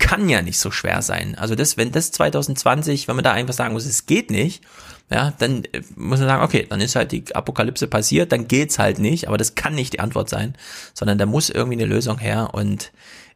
kann 0.00 0.28
ja 0.28 0.42
nicht 0.42 0.58
so 0.58 0.70
schwer 0.70 1.02
sein. 1.02 1.36
Also 1.36 1.54
das, 1.54 1.76
wenn 1.76 1.92
das 1.92 2.10
2020, 2.10 3.06
wenn 3.06 3.16
man 3.16 3.24
da 3.24 3.32
einfach 3.32 3.54
sagen 3.54 3.74
muss, 3.74 3.84
es 3.84 4.06
geht 4.06 4.30
nicht, 4.30 4.64
ja, 5.10 5.32
dann 5.38 5.64
äh, 5.72 5.82
muss 5.94 6.18
man 6.18 6.28
sagen, 6.28 6.42
okay, 6.42 6.66
dann 6.68 6.80
ist 6.80 6.96
halt 6.96 7.12
die 7.12 7.24
Apokalypse 7.34 7.86
passiert, 7.86 8.32
dann 8.32 8.48
geht's 8.48 8.78
halt 8.78 8.98
nicht, 8.98 9.28
aber 9.28 9.36
das 9.36 9.54
kann 9.54 9.74
nicht 9.74 9.92
die 9.92 10.00
Antwort 10.00 10.28
sein, 10.28 10.54
sondern 10.94 11.18
da 11.18 11.26
muss 11.26 11.50
irgendwie 11.50 11.76
eine 11.76 11.92
Lösung 11.92 12.18
her 12.18 12.50
und 12.52 12.92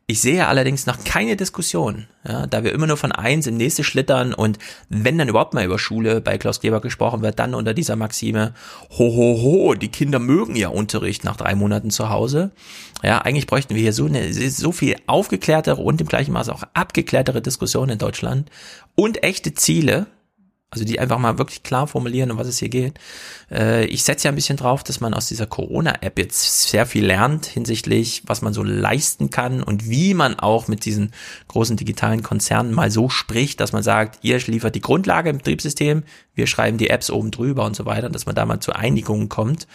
ich 0.07 0.21
sehe 0.21 0.47
allerdings 0.47 0.85
noch 0.85 1.03
keine 1.05 1.35
Diskussion, 1.35 2.07
ja, 2.29 2.47
da 2.47 2.63
wir 2.63 2.73
immer 2.73 2.87
nur 2.87 2.99
von 2.99 3.11
eins 3.11 3.47
im 3.47 3.57
nächste 3.57 3.85
schlittern 3.85 4.35
und 4.35 4.59
wenn 4.91 5.17
dann 5.17 5.29
überhaupt 5.29 5.55
mal 5.55 5.65
über 5.65 5.79
Schule 5.79 6.21
bei 6.21 6.37
Klaus 6.37 6.61
Kleber 6.61 6.83
gesprochen 6.83 7.23
wird, 7.23 7.39
dann 7.39 7.55
unter 7.55 7.73
dieser 7.73 7.97
Maxime, 7.97 8.53
ho, 8.91 9.17
ho, 9.17 9.43
ho, 9.43 9.75
die 9.75 9.89
Kinder 9.89 10.19
mögen 10.19 10.57
ja 10.57 10.69
Unterricht 10.69 11.25
nach 11.25 11.37
drei 11.37 11.55
Monaten 11.55 11.91
zu 11.91 12.11
Hause. 12.11 12.51
Ja, 13.03 13.19
eigentlich 13.19 13.47
bräuchten 13.47 13.75
wir 13.75 13.81
hier 13.81 13.95
so 13.95 14.05
eine, 14.05 14.33
so 14.33 14.73
viel 14.73 14.97
aufgeklärtere 15.07 15.81
und 15.81 16.03
im 16.03 16.07
gleichen 16.07 16.33
Maße 16.33 16.53
auch 16.53 16.65
abgeklärtere 16.75 17.41
Diskussion 17.41 17.89
in 17.89 17.99
Deutschland 17.99 18.51
und 18.95 19.23
echte 19.23 19.55
Ziele, 19.55 20.07
also 20.75 20.85
die 20.85 20.99
einfach 20.99 21.19
mal 21.19 21.39
wirklich 21.39 21.63
klar 21.63 21.87
formulieren, 21.87 22.33
um 22.33 22.37
was 22.37 22.49
es 22.49 22.59
hier 22.59 22.69
geht. 22.69 22.99
Äh, 23.51 23.87
ich 23.87 24.03
setze 24.03 24.25
ja 24.25 24.33
ein 24.33 24.35
bisschen 24.35 24.57
drauf, 24.57 24.83
dass 24.83 25.01
man 25.01 25.15
aus 25.15 25.29
dieser 25.29 25.47
Corona-App 25.47 26.19
jetzt 26.19 26.69
sehr 26.69 26.85
viel 26.85 27.07
lernt 27.07 27.47
hinsichtlich, 27.47 28.23
was 28.27 28.43
man 28.43 28.53
so 28.53 28.65
leisten 28.65 29.31
kann 29.31 29.63
und 29.63 29.89
wie 29.89 30.15
man 30.15 30.39
auch 30.39 30.67
mit 30.67 30.85
diesen 30.85 31.13
großen 31.49 31.77
digitalen 31.77 32.25
Konzernen 32.25 32.75
mal 32.75 32.91
so 32.91 33.09
spricht, 33.09 33.61
dass 33.61 33.73
man 33.73 33.85
sagt, 33.85 34.19
ihr 34.23 34.39
liefert 34.39 34.75
die 34.75 34.81
Grundlage 34.81 35.31
im 35.31 35.39
Betriebssystem, 35.39 36.03
wir 36.35 36.49
schreiben 36.49 36.77
die 36.77 36.91
Apps 36.91 37.09
oben 37.09 37.31
drüber 37.31 37.65
und 37.65 37.77
so 37.77 37.87
weiter, 37.87 38.11
dass 38.11 38.27
man 38.27 38.35
da 38.35 38.45
mal 38.45 38.61
zu 38.61 38.73
Einigungen 38.73 39.29
kommt. 39.29 39.69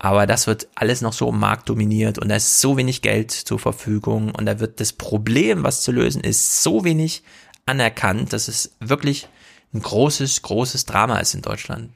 Aber 0.00 0.26
das 0.26 0.48
wird 0.48 0.66
alles 0.74 1.00
noch 1.00 1.12
so 1.12 1.28
im 1.28 1.38
Markt 1.38 1.68
dominiert 1.68 2.18
und 2.18 2.28
da 2.28 2.34
ist 2.34 2.60
so 2.60 2.76
wenig 2.76 3.02
Geld 3.02 3.30
zur 3.30 3.60
Verfügung 3.60 4.34
und 4.34 4.46
da 4.46 4.58
wird 4.58 4.80
das 4.80 4.92
Problem, 4.92 5.62
was 5.62 5.82
zu 5.82 5.92
lösen 5.92 6.24
ist, 6.24 6.64
so 6.64 6.82
wenig 6.82 7.22
anerkannt, 7.66 8.32
dass 8.32 8.48
es 8.48 8.74
wirklich 8.80 9.28
ein 9.74 9.80
großes, 9.80 10.42
großes 10.42 10.84
Drama 10.86 11.18
ist 11.18 11.34
in 11.34 11.42
Deutschland. 11.42 11.90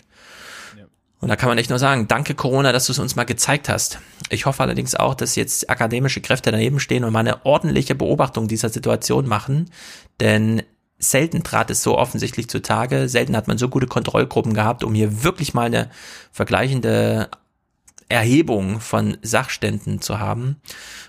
Und 1.20 1.28
da 1.28 1.36
kann 1.36 1.48
man 1.48 1.58
echt 1.58 1.70
nur 1.70 1.78
sagen, 1.78 2.08
danke 2.08 2.34
Corona, 2.34 2.72
dass 2.72 2.86
du 2.86 2.92
es 2.92 2.98
uns 2.98 3.16
mal 3.16 3.24
gezeigt 3.24 3.68
hast. 3.68 3.98
Ich 4.28 4.44
hoffe 4.44 4.62
allerdings 4.62 4.94
auch, 4.94 5.14
dass 5.14 5.34
jetzt 5.34 5.70
akademische 5.70 6.20
Kräfte 6.20 6.50
daneben 6.50 6.78
stehen 6.78 7.04
und 7.04 7.12
mal 7.12 7.20
eine 7.20 7.44
ordentliche 7.46 7.94
Beobachtung 7.94 8.48
dieser 8.48 8.68
Situation 8.68 9.26
machen, 9.26 9.70
denn 10.20 10.62
selten 10.98 11.42
trat 11.42 11.70
es 11.70 11.82
so 11.82 11.96
offensichtlich 11.96 12.48
zutage, 12.48 13.08
selten 13.08 13.36
hat 13.36 13.48
man 13.48 13.58
so 13.58 13.68
gute 13.68 13.86
Kontrollgruppen 13.86 14.54
gehabt, 14.54 14.84
um 14.84 14.94
hier 14.94 15.24
wirklich 15.24 15.54
mal 15.54 15.66
eine 15.66 15.90
vergleichende 16.32 17.28
Erhebung 18.08 18.80
von 18.80 19.16
Sachständen 19.22 20.00
zu 20.00 20.20
haben. 20.20 20.56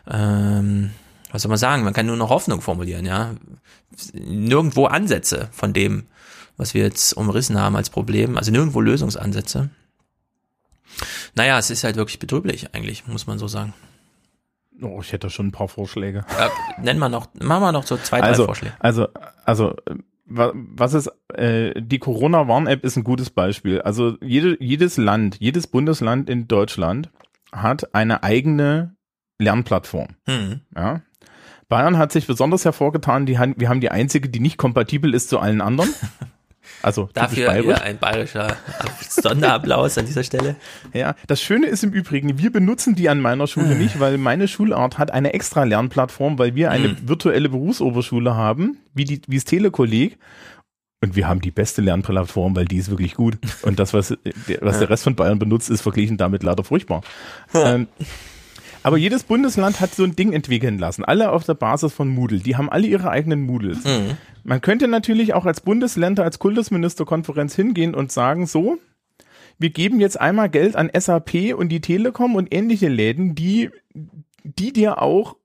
Ähm, 0.10 0.92
was 1.32 1.42
soll 1.42 1.50
man 1.50 1.58
sagen? 1.58 1.84
Man 1.84 1.94
kann 1.94 2.06
nur 2.06 2.18
noch 2.18 2.30
Hoffnung 2.30 2.62
formulieren, 2.62 3.06
ja. 3.06 3.36
Nirgendwo 4.14 4.86
Ansätze 4.86 5.50
von 5.52 5.74
dem, 5.74 6.06
was 6.58 6.74
wir 6.74 6.84
jetzt 6.84 7.14
umrissen 7.14 7.60
haben 7.60 7.76
als 7.76 7.90
Problem. 7.90 8.38
Also 8.38 8.52
nirgendwo 8.52 8.82
Lösungsansätze. 8.82 9.70
Naja, 11.36 11.58
es 11.60 11.70
ist 11.70 11.84
halt 11.84 11.96
wirklich 11.96 12.20
betrüblich 12.20 12.74
eigentlich, 12.74 13.08
muss 13.08 13.28
man 13.28 13.38
so 13.38 13.48
sagen. 13.48 13.74
Oh, 14.82 15.00
ich 15.02 15.12
hätte 15.12 15.30
schon 15.30 15.48
ein 15.48 15.52
paar 15.52 15.68
Vorschläge. 15.68 16.26
Ja, 16.38 16.50
nennen 16.82 17.00
wir 17.00 17.10
noch, 17.10 17.28
machen 17.40 17.64
wir 17.64 17.72
noch 17.72 17.86
so 17.86 17.98
zwei, 17.98 18.20
drei 18.20 18.28
also, 18.28 18.46
Vorschläge. 18.46 18.76
Also, 18.80 19.08
also, 19.46 19.76
was 20.26 20.94
ist, 20.94 21.10
äh, 21.34 21.80
die 21.82 22.00
Corona-Warn-App 22.00 22.84
ist 22.84 22.98
ein 22.98 23.04
gutes 23.04 23.30
Beispiel. 23.30 23.82
Also 23.82 24.18
jede, 24.22 24.62
jedes 24.62 24.98
Land, 24.98 25.38
jedes 25.40 25.68
Bundesland 25.68 26.30
in 26.30 26.48
Deutschland 26.48 27.10
hat 27.52 27.96
eine 27.96 28.24
eigene 28.24 28.96
Lernplattform. 29.40 30.10
Hm. 30.28 30.62
Ja. 30.76 31.02
Bayern 31.70 31.98
hat 31.98 32.12
sich 32.12 32.28
besonders 32.28 32.66
hervorgetan, 32.66 33.26
die, 33.26 33.38
wir 33.38 33.70
haben 33.70 33.82
die 33.82 33.92
einzige, 33.92 34.30
die 34.30 34.40
nicht 34.40 34.58
kompatibel 34.58 35.14
ist 35.14 35.30
zu 35.30 35.40
allen 35.40 35.62
anderen. 35.62 35.90
Also 36.82 37.10
dafür 37.14 37.54
hier 37.54 37.82
ein 37.82 37.98
bayerischer 37.98 38.56
Sonderapplaus 39.10 39.98
an 39.98 40.06
dieser 40.06 40.24
Stelle. 40.24 40.56
Ja, 40.94 41.16
das 41.28 41.42
Schöne 41.42 41.68
ist 41.68 41.84
im 41.84 41.92
Übrigen, 41.92 42.40
wir 42.40 42.52
benutzen 42.52 42.96
die 42.96 43.10
an 43.10 43.20
meiner 43.20 43.46
Schule 43.46 43.76
nicht, 43.76 44.00
weil 44.00 44.18
meine 44.18 44.48
Schulart 44.48 44.98
hat 44.98 45.12
eine 45.12 45.34
extra 45.34 45.64
Lernplattform, 45.64 46.40
weil 46.40 46.56
wir 46.56 46.72
eine 46.72 46.90
mhm. 46.90 46.98
virtuelle 47.10 47.50
Berufsoberschule 47.50 48.36
haben, 48.36 48.78
wie 48.94 49.06
die 49.06 49.22
wie 49.28 49.36
das 49.36 49.46
Telekolleg. 49.46 50.18
Und 51.04 51.16
wir 51.16 51.28
haben 51.28 51.42
die 51.42 51.52
beste 51.52 51.82
Lernplattform, 51.82 52.56
weil 52.56 52.66
die 52.66 52.78
ist 52.78 52.90
wirklich 52.90 53.14
gut. 53.14 53.38
Und 53.62 53.78
das, 53.78 53.94
was, 53.94 54.18
was 54.62 54.80
der 54.80 54.90
Rest 54.90 55.04
von 55.04 55.16
Bayern 55.16 55.38
benutzt, 55.38 55.70
ist 55.70 55.82
verglichen 55.82 56.18
damit 56.18 56.42
leider 56.42 56.64
furchtbar. 56.64 57.02
ähm, 57.54 57.88
aber 58.88 58.96
jedes 58.98 59.26
Bundesland 59.26 59.82
hat 59.82 59.94
so 59.94 60.06
ein 60.06 60.16
Ding 60.16 60.32
entwickeln 60.32 60.80
lassen. 60.80 61.04
Alle 61.04 61.34
auf 61.34 61.44
der 61.44 61.56
Basis 61.56 61.92
von 61.92 62.08
Moodle. 62.08 62.40
Die 62.40 62.56
haben 62.56 62.70
alle 62.70 62.88
ihre 62.88 63.10
eigenen 63.10 63.42
Moodles. 63.42 63.84
Mhm. 63.84 64.16
Man 64.46 64.62
könnte 64.62 64.88
natürlich 64.88 65.34
auch 65.34 65.46
als 65.46 65.60
Bundesländer, 65.60 66.24
als 66.24 66.40
Kultusministerkonferenz 66.40 67.54
hingehen 67.54 67.94
und 67.94 68.14
sagen, 68.14 68.48
so, 68.48 68.78
wir 69.60 69.72
geben 69.72 70.00
jetzt 70.00 70.18
einmal 70.22 70.50
Geld 70.50 70.78
an 70.78 70.90
SAP 70.98 71.54
und 71.54 71.68
die 71.68 71.82
Telekom 71.82 72.36
und 72.36 72.54
ähnliche 72.54 72.88
Läden, 72.88 73.36
die, 73.36 73.72
die 74.46 74.72
dir 74.72 75.02
auch 75.02 75.36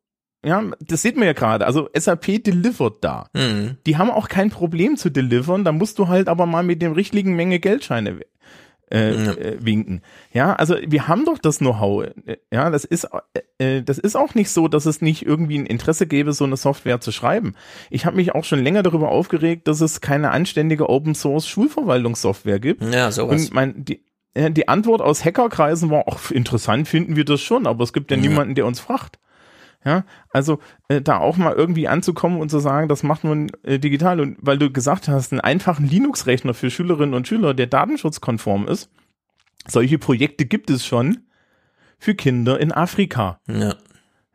ja, 0.45 0.63
das 0.81 1.03
sieht 1.03 1.17
man 1.17 1.27
ja 1.27 1.35
gerade. 1.35 1.67
Also 1.67 1.89
SAP 1.97 2.43
delivert 2.43 2.97
da. 3.01 3.29
Mhm. 3.33 3.77
Die 3.87 3.97
haben 3.97 4.11
auch 4.11 4.29
kein 4.29 4.51
Problem 4.51 4.97
zu 4.97 5.11
delivern. 5.11 5.65
Da 5.65 5.71
musst 5.71 6.01
du 6.01 6.09
halt 6.09 6.29
aber 6.29 6.47
mal 6.47 6.65
mit 6.65 6.83
dem 6.83 6.93
richtigen 6.93 7.37
Menge 7.37 7.61
Geldscheine 7.61 8.21
äh, 8.93 9.25
ja. 9.25 9.33
äh, 9.33 9.57
winken. 9.61 10.03
Ja, 10.33 10.55
also 10.55 10.77
wir 10.87 11.09
haben 11.09 11.25
doch 11.25 11.39
das 11.39 11.59
Know-how. 11.59 12.09
Ja, 12.53 12.71
das 12.71 12.85
ist, 12.85 13.09
äh, 13.59 13.79
äh, 13.79 13.83
das 13.83 13.99
ist 13.99 14.17
auch 14.17 14.35
nicht 14.35 14.51
so, 14.51 14.69
dass 14.69 14.87
es 14.87 15.01
nicht 15.01 15.25
irgendwie 15.25 15.59
ein 15.59 15.67
Interesse 15.67 16.07
gäbe, 16.07 16.33
so 16.33 16.45
eine 16.45 16.57
Software 16.57 17.01
zu 17.01 17.11
schreiben. 17.11 17.55
Ich 17.91 18.05
habe 18.05 18.17
mich 18.17 18.35
auch 18.35 18.45
schon 18.45 18.63
länger 18.63 18.83
darüber 18.83 19.09
aufgeregt, 19.09 19.67
dass 19.67 19.81
es 19.81 20.01
keine 20.01 20.31
anständige 20.31 20.89
Open 20.89 21.15
Source 21.15 21.49
Schulverwaltungssoftware 21.49 22.61
gibt. 22.61 22.83
Ja, 22.93 23.11
sowas. 23.11 23.47
Und 23.47 23.55
mein, 23.55 23.85
die, 23.85 24.05
die 24.37 24.69
Antwort 24.69 25.01
aus 25.01 25.25
Hackerkreisen 25.25 25.91
war, 25.91 26.05
ach, 26.07 26.31
interessant 26.31 26.89
finden 26.89 27.17
wir 27.17 27.25
das 27.25 27.41
schon, 27.41 27.67
aber 27.67 27.85
es 27.85 27.93
gibt 27.93 28.11
ja, 28.11 28.17
ja. 28.17 28.23
niemanden, 28.23 28.55
der 28.55 28.67
uns 28.67 28.81
fragt. 28.81 29.19
Ja, 29.85 30.05
also 30.31 30.61
äh, 30.89 31.01
da 31.01 31.19
auch 31.19 31.37
mal 31.37 31.55
irgendwie 31.55 31.89
anzukommen 31.89 32.41
und 32.41 32.51
zu 32.51 32.61
sagen, 32.61 32.89
das 32.89 33.03
macht 33.03 33.25
man 33.25 33.51
äh, 33.65 33.81
digital 33.81 34.21
und 34.21 34.37
weil 34.41 34.57
du 34.57 34.71
gesagt 34.71 35.09
hast, 35.09 35.33
einen 35.33 35.41
einfachen 35.41 35.89
Linux-Rechner 35.89 36.55
für 36.55 36.71
Schülerinnen 36.71 37.15
und 37.15 37.27
Schüler, 37.27 37.53
der 37.53 37.67
datenschutzkonform 37.67 38.69
ist, 38.69 38.91
solche 39.67 39.99
Projekte 39.99 40.47
gibt 40.47 40.71
es 40.71 40.87
schon 40.87 41.27
für 41.99 42.15
Kinder 42.15 42.61
in 42.61 42.71
Afrika. 42.73 43.41
Ja. 43.49 43.75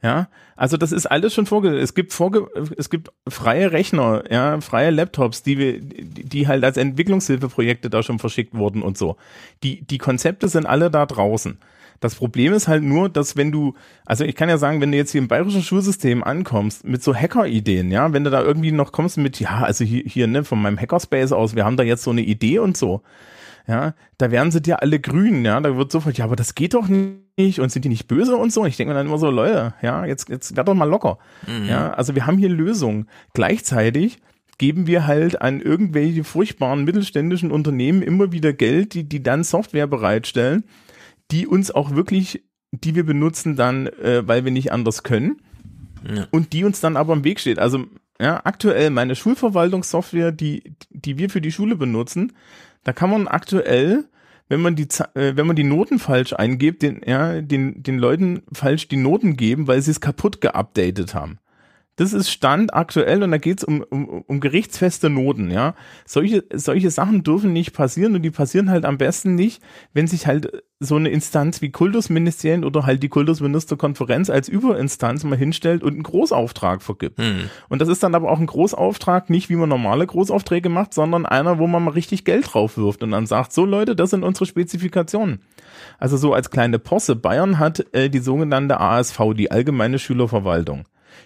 Ja, 0.04 0.30
also 0.56 0.78
das 0.78 0.92
ist 0.92 1.08
alles 1.08 1.34
schon 1.34 1.48
vorgesehen. 1.48 1.82
Es 1.82 1.96
gibt 1.96 2.14
vorge 2.14 2.48
es 2.78 2.92
gibt 2.92 3.12
freie 3.28 3.72
Rechner, 3.72 4.24
ja, 4.30 4.62
freie 4.62 4.92
Laptops, 4.92 5.42
die 5.42 5.58
wir, 5.58 5.82
die 5.82 6.48
halt 6.48 6.64
als 6.64 6.78
Entwicklungshilfeprojekte 6.78 7.90
da 7.90 8.04
schon 8.04 8.20
verschickt 8.20 8.54
wurden 8.54 8.84
und 8.84 8.98
so. 8.98 9.18
Die, 9.64 9.86
die 9.86 9.98
Konzepte 9.98 10.50
sind 10.50 10.68
alle 10.68 10.92
da 10.92 11.06
draußen. 11.08 11.58
Das 12.00 12.16
Problem 12.16 12.54
ist 12.54 12.68
halt 12.68 12.84
nur, 12.84 13.10
dass 13.10 13.36
wenn 13.36 13.52
du, 13.52 13.74
also 14.06 14.24
ich 14.24 14.36
kann 14.36 14.50
ja 14.50 14.58
sagen, 14.58 14.82
wenn 14.82 14.92
du 14.92 14.98
jetzt 14.98 15.12
hier 15.12 15.22
im 15.22 15.28
bayerischen 15.28 15.64
Schulsystem 15.64 16.24
ankommst 16.24 16.84
mit 16.86 17.04
so 17.04 17.16
Hacker-Ideen, 17.16 17.92
ja, 17.92 18.14
wenn 18.14 18.24
du 18.24 18.30
da 18.30 18.42
irgendwie 18.42 18.72
noch 18.72 18.92
kommst 18.92 19.18
mit, 19.18 19.40
ja, 19.40 19.62
also 19.62 19.84
hier, 19.84 20.04
hier, 20.06 20.28
ne, 20.28 20.44
von 20.44 20.62
meinem 20.62 20.80
Hackerspace 20.80 21.32
aus, 21.32 21.56
wir 21.56 21.66
haben 21.66 21.78
da 21.78 21.84
jetzt 21.84 22.04
so 22.04 22.12
eine 22.12 22.22
Idee 22.22 22.60
und 22.60 22.78
so, 22.78 23.02
ja, 23.68 23.94
da 24.18 24.32
werden 24.32 24.52
sie 24.52 24.62
dir 24.62 24.82
alle 24.82 25.00
grün, 25.00 25.44
ja, 25.44 25.60
da 25.60 25.76
wird 25.76 25.92
sofort, 25.92 26.18
ja, 26.18 26.26
aber 26.26 26.36
das 26.36 26.56
geht 26.56 26.74
doch 26.74 26.88
nicht 26.88 27.60
und 27.60 27.72
sind 27.72 27.84
die 27.84 27.90
nicht 27.90 28.08
böse 28.08 28.36
und 28.38 28.54
so. 28.54 28.66
Ich 28.66 28.78
denke 28.78 28.94
mir 28.94 28.98
dann 28.98 29.08
immer 29.08 29.18
so, 29.18 29.30
Leute, 29.30 29.74
ja, 29.82 30.06
jetzt, 30.06 30.30
jetzt 30.30 30.56
werd 30.56 30.68
doch 30.68 30.74
mal 30.74 30.90
locker. 30.90 31.18
Mhm. 31.46 31.68
Ja, 31.68 31.92
also 31.92 32.16
wir 32.16 32.26
haben 32.26 32.38
hier 32.38 32.50
Lösungen. 32.50 33.08
Gleichzeitig 33.34 34.20
geben 34.58 34.88
wir 34.88 35.06
halt 35.06 35.42
an 35.42 35.62
irgendwelche 35.62 36.24
furchtbaren 36.24 36.84
mittelständischen 36.84 37.52
Unternehmen 37.52 38.02
immer 38.02 38.32
wieder 38.32 38.54
Geld, 38.54 38.94
die, 38.94 39.04
die 39.04 39.22
dann 39.22 39.44
Software 39.44 39.88
bereitstellen, 39.88 40.64
die 41.32 41.48
uns 41.48 41.72
auch 41.72 41.92
wirklich, 41.96 42.44
die 42.72 42.96
wir 42.96 43.06
benutzen 43.06 43.56
dann, 43.56 43.88
äh, 43.88 44.28
weil 44.28 44.46
wir 44.46 44.52
nicht 44.52 44.72
anders 44.72 45.04
können. 45.04 45.42
Ja. 46.08 46.28
Und 46.32 46.54
die 46.54 46.64
uns 46.64 46.80
dann 46.80 46.98
aber 46.98 47.14
im 47.14 47.24
Weg 47.24 47.40
steht. 47.40 47.60
Also 47.60 47.86
ja, 48.20 48.42
aktuell 48.44 48.90
meine 48.90 49.16
Schulverwaltungssoftware, 49.16 50.32
die, 50.32 50.76
die 50.90 51.18
wir 51.18 51.30
für 51.30 51.42
die 51.42 51.52
Schule 51.52 51.76
benutzen, 51.76 52.34
da 52.84 52.94
kann 52.94 53.10
man 53.10 53.28
aktuell, 53.28 54.06
wenn 54.48 54.62
man 54.62 54.76
die, 54.76 54.88
äh, 55.14 55.36
wenn 55.36 55.48
man 55.48 55.56
die 55.56 55.64
Noten 55.64 56.00
falsch 56.00 56.34
eingibt, 56.34 56.82
den, 56.82 57.02
ja, 57.06 57.42
den, 57.42 57.84
den 57.84 57.98
Leuten 57.98 58.44
falsch 58.52 58.88
die 58.88 58.98
Noten 58.98 59.38
geben, 59.38 59.68
weil 59.68 59.82
sie 59.82 59.92
es 59.92 60.02
kaputt 60.02 60.42
geupdatet 60.42 61.14
haben. 61.14 61.40
Das 61.98 62.14
ist 62.14 62.30
Stand 62.30 62.76
aktuell 62.76 63.24
und 63.24 63.32
da 63.32 63.40
geht's 63.40 63.64
um, 63.64 63.84
um, 63.90 64.24
um 64.28 64.40
gerichtsfeste 64.40 65.10
Noten, 65.10 65.50
ja. 65.50 65.74
Solche, 66.06 66.44
solche 66.54 66.92
Sachen 66.92 67.24
dürfen 67.24 67.54
nicht 67.54 67.74
passieren 67.74 68.16
und 68.16 68.22
die 68.22 68.30
passieren 68.30 68.70
halt 68.70 68.86
am 68.86 69.00
besten 69.00 69.34
nicht, 69.34 69.64
wenn 69.94 70.06
sich 70.06 70.28
halt 70.28 70.64
so 70.80 70.96
eine 70.96 71.10
Instanz 71.10 71.64
wie 71.64 71.72
Kultusministerien 71.72 72.64
oder 72.64 72.86
halt 72.86 73.02
die 73.02 73.10
Kultusministerkonferenz 73.10 74.30
als 74.30 74.48
Überinstanz 74.48 75.24
mal 75.24 75.40
hinstellt 75.40 75.82
und 75.82 75.94
einen 75.94 76.04
Großauftrag 76.04 76.84
vergibt. 76.84 77.20
Hm. 77.20 77.50
Und 77.68 77.82
das 77.82 77.90
ist 77.90 78.04
dann 78.04 78.14
aber 78.14 78.30
auch 78.30 78.40
ein 78.40 78.46
Großauftrag, 78.46 79.32
nicht 79.32 79.50
wie 79.50 79.56
man 79.56 79.70
normale 79.70 80.06
Großaufträge 80.06 80.70
macht, 80.70 80.94
sondern 80.94 81.26
einer, 81.26 81.58
wo 81.58 81.66
man 81.66 81.84
mal 81.84 81.92
richtig 81.92 82.26
Geld 82.26 82.54
drauf 82.54 82.78
wirft 82.78 83.02
und 83.02 83.10
dann 83.10 83.26
sagt, 83.26 83.54
so 83.54 83.66
Leute, 83.66 83.96
das 83.96 84.12
sind 84.12 84.24
unsere 84.24 84.46
Spezifikationen. 84.46 85.42
Also 85.98 86.16
so 86.16 86.36
als 86.36 86.52
kleine 86.52 86.78
Posse. 86.78 87.16
Bayern 87.16 87.58
hat 87.58 87.84
äh, 87.94 88.12
die 88.12 88.20
sogenannte 88.20 88.80
ASV, 88.80 89.20
die 89.36 89.50
Allgemeine 89.50 89.98
Schülerverwaltung. 89.98 90.86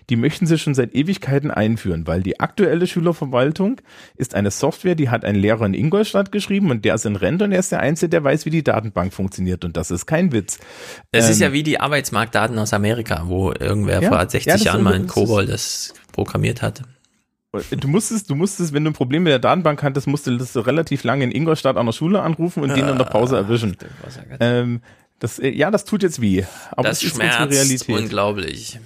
Die 0.10 0.16
möchten 0.16 0.46
sie 0.48 0.58
schon 0.58 0.74
seit 0.74 0.94
Ewigkeiten 0.96 1.52
einführen, 1.52 2.08
weil 2.08 2.22
die 2.24 2.40
aktuelle 2.40 2.88
Schülerverwaltung 2.88 3.82
ist 4.16 4.36
eine 4.36 4.52
Software, 4.52 4.96
die 4.96 5.10
hat 5.10 5.24
ein 5.26 5.36
Lehrer 5.36 5.66
in 5.66 5.74
Ingolstadt 5.74 6.32
geschrieben 6.32 6.72
und 6.72 6.84
der 6.86 6.96
ist 6.96 7.06
in 7.06 7.16
Rente 7.16 7.46
und 7.46 7.52
er 7.52 7.60
ist 7.60 7.72
der 7.72 7.80
Einzige, 7.80 8.10
der 8.10 8.24
weiß, 8.24 8.46
wie 8.46 8.50
die 8.50 8.64
Datenbank 8.64 9.14
funktioniert 9.14 9.64
und 9.66 9.78
das 9.78 9.92
ist 9.92 10.06
kein 10.06 10.32
Witz. 10.32 10.60
Es 11.12 11.30
ist 11.30 11.38
Ähm, 11.42 11.48
ja 11.50 11.54
wie 11.54 11.64
die 11.64 11.80
Arbeitsmarktdaten 11.80 12.58
aus 12.60 12.74
Amerika, 12.74 13.24
wo 13.28 13.52
irgendwer 13.52 14.02
Ja, 14.02 14.10
vor 14.10 14.18
ja, 14.20 14.30
60 14.30 14.52
das 14.54 14.64
Jahren 14.64 14.78
ist- 14.80 14.84
mal 14.84 14.94
ein 14.94 15.02
das 15.04 15.08
ist- 15.10 15.14
Kobol 15.14 15.46
das 15.46 15.94
programmiert 16.12 16.62
hat. 16.62 16.82
Du 17.72 17.90
musstest, 17.90 18.30
du 18.30 18.36
musstest, 18.36 18.72
wenn 18.72 18.86
du 18.86 18.92
ein 18.92 18.94
Problem 18.94 19.24
mit 19.24 19.32
der 19.32 19.40
Datenbank 19.40 19.84
hattest, 19.84 20.08
musst 20.08 20.26
du 20.26 20.38
das 20.38 20.56
relativ 20.66 21.04
lange 21.04 21.26
in 21.26 21.32
Ingolstadt 21.32 21.76
an 21.76 21.86
der 21.86 21.92
Schule 21.92 22.22
anrufen 22.22 22.64
und 22.64 22.70
den 22.78 22.88
in 22.88 22.98
der 22.98 23.04
Pause 23.04 23.36
erwischen. 23.36 23.76
Ähm, 24.40 24.82
das, 25.20 25.38
äh, 25.38 25.50
ja, 25.50 25.70
das 25.70 25.84
tut 25.84 26.02
jetzt 26.02 26.22
weh. 26.22 26.44
Aber 26.72 26.88
das 26.88 27.00
das 27.02 27.08
ist 27.10 27.16
schmerzt 27.16 27.40
Realität. 27.52 27.90
unglaublich. 27.90 28.80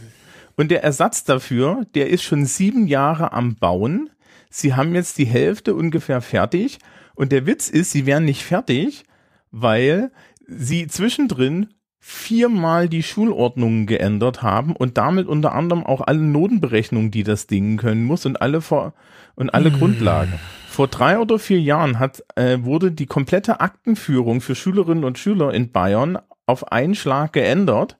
Und 0.56 0.72
der 0.72 0.84
Ersatz 0.84 1.24
dafür, 1.24 1.86
der 1.96 2.10
ist 2.10 2.24
schon 2.24 2.46
sieben 2.46 2.88
Jahre 2.88 3.34
am 3.34 3.56
Bauen. 3.56 4.10
Sie 4.50 4.74
haben 4.74 4.96
jetzt 4.96 5.18
die 5.18 5.26
Hälfte 5.26 5.76
ungefähr 5.76 6.22
fertig. 6.22 6.80
Und 7.16 7.32
der 7.32 7.46
Witz 7.46 7.70
ist, 7.70 7.92
sie 7.92 8.06
wären 8.06 8.26
nicht 8.26 8.44
fertig, 8.44 9.04
weil 9.52 10.12
sie 10.48 10.88
zwischendrin 10.88 11.68
viermal 12.00 12.88
die 12.88 13.02
Schulordnungen 13.02 13.88
geändert 13.88 14.44
haben 14.44 14.76
und 14.76 14.98
damit 14.98 15.28
unter 15.28 15.54
anderem 15.54 15.84
auch 15.84 16.02
alle 16.02 16.20
Notenberechnungen, 16.20 17.10
die 17.10 17.24
das 17.24 17.48
Ding 17.48 17.78
können 17.78 18.04
muss 18.04 18.28
und 18.28 18.42
alle 18.42 18.62
vor 18.62 18.94
und 19.34 19.50
alle 19.50 19.72
Grundlagen. 19.72 20.34
Vor 20.70 20.88
drei 20.88 21.18
oder 21.18 21.40
vier 21.40 21.60
Jahren 21.60 21.98
hat, 21.98 22.24
äh, 22.36 22.60
wurde 22.62 22.92
die 22.92 23.08
komplette 23.08 23.60
Aktenführung 23.60 24.42
für 24.42 24.54
Schülerinnen 24.54 25.04
und 25.04 25.18
Schüler 25.18 25.54
in 25.54 25.72
Bayern 25.72 26.20
auf 26.46 26.72
einen 26.72 26.94
Schlag 26.94 27.34
geändert. 27.34 27.98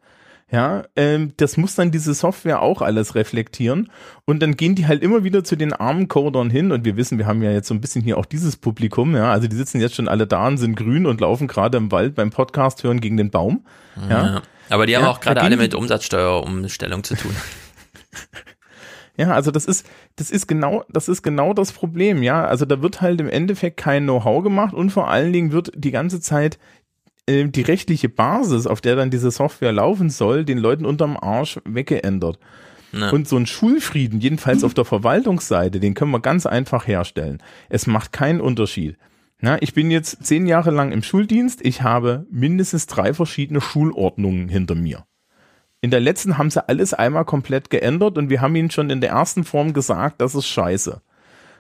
Ja, 0.52 0.84
ähm, 0.96 1.34
das 1.38 1.58
muss 1.58 1.74
dann 1.74 1.90
diese 1.90 2.14
Software 2.14 2.62
auch 2.62 2.82
alles 2.84 3.16
reflektieren. 3.16 3.90
Und 4.26 4.44
dann 4.44 4.56
gehen 4.56 4.76
die 4.76 4.86
halt 4.86 5.02
immer 5.02 5.24
wieder 5.24 5.44
zu 5.44 5.56
den 5.56 5.74
armen 5.74 6.08
Codern 6.08 6.52
hin. 6.52 6.72
Und 6.72 6.86
wir 6.86 6.98
wissen, 6.98 7.18
wir 7.18 7.26
haben 7.26 7.42
ja 7.42 7.52
jetzt 7.52 7.68
so 7.68 7.74
ein 7.74 7.82
bisschen 7.82 8.04
hier 8.04 8.18
auch 8.18 8.26
dieses 8.26 8.56
Publikum. 8.56 9.16
Ja, 9.16 9.32
also 9.32 9.48
die 9.48 9.56
sitzen 9.56 9.82
jetzt 9.82 9.96
schon 9.96 10.08
alle 10.08 10.28
da 10.28 10.48
und 10.48 10.58
sind 10.58 10.76
grün 10.76 11.08
und 11.08 11.20
laufen 11.20 11.48
gerade 11.48 11.78
im 11.78 11.92
Wald 11.92 12.14
beim 12.14 12.30
Podcast 12.30 12.84
hören 12.84 13.02
gegen 13.02 13.18
den 13.18 13.32
Baum. 13.32 13.66
Ja. 14.10 14.26
Ja. 14.26 14.42
Aber 14.70 14.86
die 14.86 14.96
haben 14.96 15.04
Ja, 15.04 15.12
auch 15.12 15.20
gerade 15.20 15.42
alle 15.42 15.58
mit 15.58 15.74
Umsatzsteuerumstellung 15.74 17.04
zu 17.04 17.16
tun. 17.16 17.36
Ja, 19.18 19.32
also 19.32 19.52
das 19.52 19.66
ist, 19.66 19.86
das 20.18 20.30
ist 20.30 20.48
genau, 20.48 20.84
das 20.90 21.08
ist 21.08 21.22
genau 21.22 21.54
das 21.54 21.72
Problem, 21.72 22.22
ja. 22.22 22.46
Also 22.46 22.66
da 22.66 22.82
wird 22.82 23.02
halt 23.02 23.22
im 23.22 23.30
Endeffekt 23.30 23.78
kein 23.78 24.04
Know-how 24.04 24.44
gemacht 24.44 24.74
und 24.74 24.90
vor 24.90 25.10
allen 25.10 25.32
Dingen 25.32 25.52
wird 25.52 25.72
die 25.76 25.92
ganze 25.92 26.20
Zeit 26.20 26.60
äh, 27.28 27.46
die 27.46 27.62
rechtliche 27.62 28.10
Basis, 28.10 28.68
auf 28.68 28.82
der 28.82 28.96
dann 28.96 29.12
diese 29.12 29.32
Software 29.32 29.72
laufen 29.72 30.10
soll, 30.10 30.46
den 30.46 30.58
Leuten 30.58 30.86
unterm 30.86 31.18
Arsch 31.18 31.60
weggeändert. 31.66 32.40
Ja. 32.92 33.10
Und 33.10 33.28
so 33.28 33.36
ein 33.36 33.46
Schulfrieden, 33.46 34.22
jedenfalls 34.22 34.64
auf 34.64 34.74
der 34.74 34.86
Verwaltungsseite, 34.86 35.80
den 35.80 35.96
können 35.96 36.12
wir 36.12 36.22
ganz 36.22 36.46
einfach 36.46 36.88
herstellen. 36.88 37.42
Es 37.70 37.88
macht 37.88 38.14
keinen 38.14 38.40
Unterschied. 38.40 38.98
Na, 39.42 39.62
ich 39.62 39.74
bin 39.74 39.92
jetzt 39.92 40.26
zehn 40.26 40.48
Jahre 40.48 40.72
lang 40.72 40.92
im 40.92 41.04
Schuldienst. 41.04 41.60
Ich 41.64 41.82
habe 41.82 42.26
mindestens 42.32 42.88
drei 42.88 43.14
verschiedene 43.14 43.60
Schulordnungen 43.60 44.48
hinter 44.48 44.76
mir. 44.76 45.06
In 45.82 45.92
der 45.92 46.00
letzten 46.00 46.38
haben 46.38 46.50
sie 46.50 46.68
alles 46.68 46.94
einmal 46.94 47.26
komplett 47.26 47.70
geändert 47.70 48.18
und 48.18 48.30
wir 48.30 48.42
haben 48.42 48.56
ihnen 48.56 48.72
schon 48.72 48.90
in 48.90 49.02
der 49.02 49.12
ersten 49.12 49.44
Form 49.44 49.74
gesagt, 49.74 50.22
das 50.22 50.34
ist 50.34 50.48
scheiße. 50.48 51.02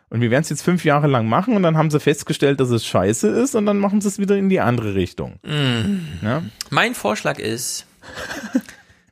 Und 0.09 0.21
wir 0.21 0.29
werden 0.31 0.43
es 0.43 0.49
jetzt 0.49 0.61
fünf 0.61 0.85
Jahre 0.85 1.07
lang 1.07 1.27
machen 1.27 1.55
und 1.55 1.63
dann 1.63 1.77
haben 1.77 1.89
sie 1.89 1.99
festgestellt, 1.99 2.59
dass 2.59 2.69
es 2.69 2.85
scheiße 2.85 3.27
ist 3.27 3.55
und 3.55 3.65
dann 3.65 3.77
machen 3.79 4.01
sie 4.01 4.07
es 4.07 4.19
wieder 4.19 4.35
in 4.37 4.49
die 4.49 4.59
andere 4.59 4.93
Richtung. 4.95 5.39
Mm. 5.43 6.23
Ja? 6.25 6.43
Mein 6.69 6.93
Vorschlag 6.95 7.39
ist, 7.39 7.85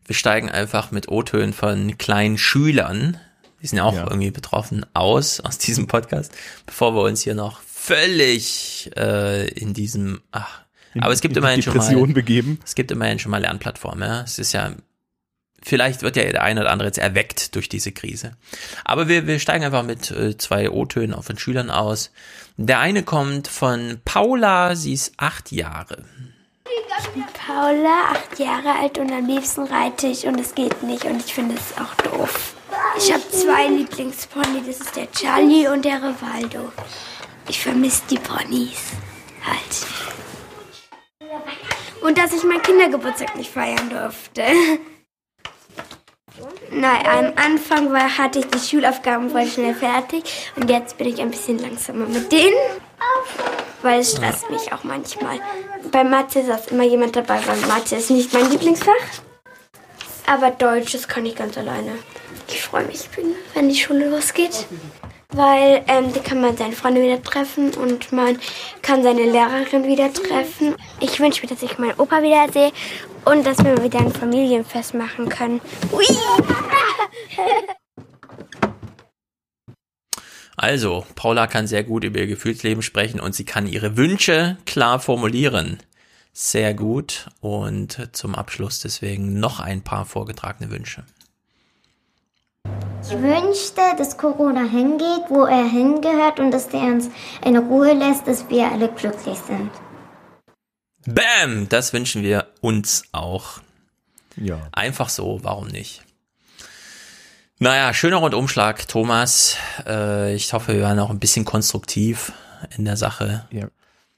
wir 0.05 0.15
steigen 0.15 0.49
einfach 0.49 0.91
mit 0.91 1.07
O-Tönen 1.09 1.53
von 1.53 1.97
kleinen 1.97 2.38
Schülern, 2.38 3.17
die 3.61 3.67
sind 3.67 3.77
ja 3.77 3.85
auch 3.85 3.95
Ja. 3.95 4.03
irgendwie 4.03 4.31
betroffen, 4.31 4.85
aus, 4.93 5.39
aus 5.39 5.57
diesem 5.57 5.88
Podcast, 5.88 6.31
bevor 6.65 6.93
wir 6.95 7.01
uns 7.01 7.22
hier 7.22 7.35
noch 7.35 7.61
völlig 7.61 8.91
äh, 8.95 9.47
in 9.49 9.73
diesem, 9.73 10.22
ach, 10.31 10.61
In- 10.93 11.01
aber 11.03 11.11
es 11.13 11.22
gibt 11.22 11.35
immerhin 11.38 11.61
schon 11.61 11.73
mal, 11.75 11.80
Depression 11.81 12.13
begeben. 12.13 12.59
es 12.63 12.75
gibt 12.75 12.91
immerhin 12.91 13.19
schon 13.19 13.31
mal 13.31 13.41
Lernplattformen, 13.41 14.07
ja. 14.07 14.22
Es 14.22 14.38
ist 14.39 14.51
ja, 14.53 14.73
vielleicht 15.66 16.01
wird 16.01 16.16
ja 16.16 16.24
der 16.24 16.43
eine 16.43 16.61
oder 16.61 16.72
andere 16.72 16.88
jetzt 16.88 16.98
erweckt 16.98 17.56
durch 17.56 17.69
diese 17.69 17.92
Krise. 17.92 18.32
Aber 18.85 19.08
wir, 19.08 19.27
wir 19.27 19.40
steigen 19.40 19.64
einfach 19.64 19.83
mit 19.83 20.11
äh, 20.11 20.38
zwei 20.38 20.69
O-Tönen 20.69 21.22
von 21.22 21.38
Schülern 21.38 21.69
aus. 21.69 22.12
Der 22.58 22.79
eine 22.79 23.03
kommt 23.03 23.47
von 23.47 23.99
Paula, 24.06 24.76
sie 24.76 24.94
ist 24.94 25.13
acht 25.17 25.51
Jahre. 25.51 26.06
Paula, 27.46 28.12
acht 28.12 28.40
Jahre 28.40 28.79
alt 28.79 28.97
und 28.97 29.12
am 29.12 29.26
liebsten 29.26 29.63
reite 29.63 30.08
ich 30.08 30.26
und 30.26 30.40
es 30.40 30.56
geht 30.56 30.81
nicht 30.83 31.06
und 31.06 31.24
ich 31.24 31.33
finde 31.33 31.56
es 31.56 31.78
auch 31.78 31.94
doof. 31.96 32.56
Ich 32.97 33.12
habe 33.12 33.24
zwei 33.29 33.67
Lieblingspony, 33.67 34.63
das 34.65 34.79
ist 34.79 34.96
der 34.96 35.12
Charlie 35.12 35.67
und 35.67 35.83
der 35.83 35.97
Rivaldo. 35.97 36.72
Ich 37.49 37.60
vermisse 37.60 38.03
die 38.10 38.17
Ponys 38.17 38.92
halt. 39.46 39.88
Und 42.01 42.17
dass 42.17 42.33
ich 42.33 42.44
meinen 42.44 42.62
Kindergeburtstag 42.62 43.35
nicht 43.35 43.51
feiern 43.51 43.90
durfte. 43.90 44.44
Nein, 46.72 47.06
am 47.06 47.33
Anfang 47.35 47.92
war, 47.92 48.17
hatte 48.17 48.40
ich 48.40 48.48
die 48.48 48.60
Schulaufgaben 48.60 49.30
voll 49.30 49.46
schnell 49.46 49.76
fertig 49.76 50.24
und 50.56 50.69
jetzt 50.69 50.98
bin 50.98 51.08
ich 51.08 51.22
ein 51.22 51.30
bisschen 51.30 51.60
langsamer 51.60 52.08
mit 52.08 52.32
denen, 52.32 52.56
weil 53.83 53.99
es 53.99 54.14
stresst 54.14 54.49
mich 54.49 54.74
auch 54.74 54.83
manchmal. 54.83 55.40
Bei 55.92 56.03
Mathe 56.03 56.44
saß 56.44 56.67
immer 56.67 56.83
jemand 56.83 57.16
dabei, 57.16 57.40
weil 57.46 57.58
Mathe 57.67 57.96
ist 57.96 58.10
nicht 58.10 58.33
mein 58.33 58.49
Lieblingsfach. 58.49 58.94
Aber 60.26 60.49
Deutsch, 60.51 60.94
das 60.94 61.08
kann 61.08 61.26
ich 61.26 61.35
ganz 61.35 61.58
alleine. 61.58 61.92
Ich 62.48 62.62
freue 62.64 62.85
mich, 62.85 63.10
wenn 63.53 63.69
die 63.69 63.76
Schule 63.76 64.10
losgeht. 64.10 64.66
Weil 65.35 65.83
ähm, 65.88 66.14
da 66.14 66.19
kann 66.19 66.42
man 66.42 66.56
seine 66.58 66.74
Freunde 66.74 67.01
wieder 67.01 67.22
treffen 67.22 67.74
und 67.74 68.12
man 68.12 68.40
kann 68.83 69.01
seine 69.01 69.24
Lehrerin 69.24 69.85
wieder 69.85 70.14
treffen. 70.14 70.76
Ich 70.99 71.19
wünsche 71.19 71.42
mir, 71.42 71.48
dass 71.48 71.64
ich 71.64 71.80
meinen 71.80 71.99
Opa 71.99 72.22
wieder 72.22 72.51
sehe 72.53 72.72
und 73.25 73.45
dass 73.45 73.63
wir 73.63 73.83
wieder 73.83 73.99
ein 73.99 74.11
Familienfest 74.11 74.93
machen 74.93 75.29
können. 75.29 75.61
Ui! 75.91 76.06
Also, 80.56 81.06
Paula 81.15 81.47
kann 81.47 81.67
sehr 81.67 81.83
gut 81.83 82.03
über 82.03 82.19
ihr 82.19 82.27
Gefühlsleben 82.27 82.83
sprechen 82.83 83.19
und 83.19 83.35
sie 83.35 83.43
kann 83.43 83.67
ihre 83.67 83.97
Wünsche 83.97 84.57
klar 84.65 84.99
formulieren. 84.99 85.79
Sehr 86.31 86.73
gut. 86.73 87.27
Und 87.41 88.09
zum 88.13 88.35
Abschluss 88.35 88.79
deswegen 88.79 89.39
noch 89.39 89.59
ein 89.59 89.83
paar 89.83 90.06
vorgetragene 90.06 90.72
Wünsche. 90.72 91.03
Ich 93.06 93.11
wünschte, 93.11 93.81
dass 93.97 94.17
Corona 94.17 94.63
hingeht, 94.63 95.25
wo 95.27 95.43
er 95.43 95.65
hingehört 95.65 96.39
und 96.39 96.51
dass 96.51 96.69
der 96.69 96.83
uns 96.83 97.09
in 97.45 97.57
Ruhe 97.57 97.93
lässt, 97.93 98.27
dass 98.27 98.49
wir 98.49 98.72
alle 98.72 98.88
glücklich 98.89 99.38
sind. 99.39 99.69
Bam! 101.05 101.67
Das 101.69 101.93
wünschen 101.93 102.23
wir 102.23 102.47
uns 102.61 103.03
auch. 103.11 103.61
Ja. 104.35 104.67
Einfach 104.71 105.09
so, 105.09 105.39
warum 105.43 105.67
nicht? 105.67 106.01
Naja, 107.59 107.93
schöner 107.93 108.17
Rundumschlag, 108.17 108.87
Thomas. 108.87 109.57
Äh, 109.85 110.35
ich 110.35 110.51
hoffe, 110.53 110.73
wir 110.73 110.83
waren 110.83 110.99
auch 110.99 111.09
ein 111.09 111.19
bisschen 111.19 111.45
konstruktiv 111.45 112.33
in 112.77 112.85
der 112.85 112.97
Sache. 112.97 113.47
Ja. 113.51 113.67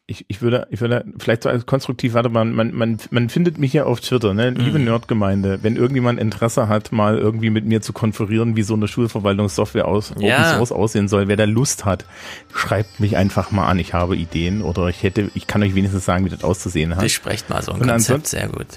Ich, 0.08 0.26
ich 0.28 0.42
würde, 0.42 0.68
ich 0.70 0.82
würde 0.82 1.04
vielleicht 1.18 1.44
so 1.44 1.50
als 1.50 1.66
konstruktiv 1.66 2.14
warte 2.14 2.30
man, 2.30 2.54
man, 2.54 2.76
man, 2.76 3.00
man 3.10 3.28
findet 3.30 3.58
mich 3.58 3.74
ja 3.74 3.86
auf 3.86 4.02
Twitter, 4.02 4.36
ne? 4.36 4.52
Liebe 4.52 4.78
Mhm. 4.78 4.86
Nerdgemeinde, 4.86 5.60
wenn 5.64 5.78
irgendjemand 5.78 6.20
Interesse 6.20 6.68
hat, 6.68 6.92
mal 6.92 7.18
irgendwie 7.18 7.50
mit 7.50 7.66
mir 7.66 7.82
zu 7.82 7.92
konferieren, 7.92 8.56
wie 8.56 8.62
so 8.62 8.76
eine 8.76 8.88
Schulverwaltungssoftware 8.88 9.88
aus 9.88 10.14
Ja. 10.20 10.38
Open 10.38 10.58
Source 10.58 10.72
aussehen 10.72 11.08
soll, 11.08 11.28
wer 11.28 11.38
da 11.38 11.46
Lust 11.46 11.86
hat, 11.86 12.06
schreibt 12.54 13.00
mich 13.00 13.18
einfach 13.18 13.50
mal 13.50 13.66
an. 13.68 13.80
Ich 13.80 13.96
habe 13.96 14.16
Ideen 14.16 14.62
oder 14.62 14.90
ich 14.90 15.02
hätte, 15.02 15.32
ich 15.34 15.48
kann 15.48 15.64
euch 15.64 15.74
wenigstens 15.74 16.06
sagen, 16.06 16.24
wie 16.24 16.30
das 16.30 16.44
auszusehen 16.44 16.96
hat. 16.96 17.02
Besprecht 17.02 17.50
mal 17.50 17.64
so 17.64 17.72
ein 17.72 17.82
Und 17.82 17.88
Konzept, 17.88 18.28
sehr 18.28 18.48
gut. 18.48 18.68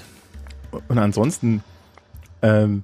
Und 0.87 0.97
ansonsten 0.97 1.63
ähm, 2.41 2.83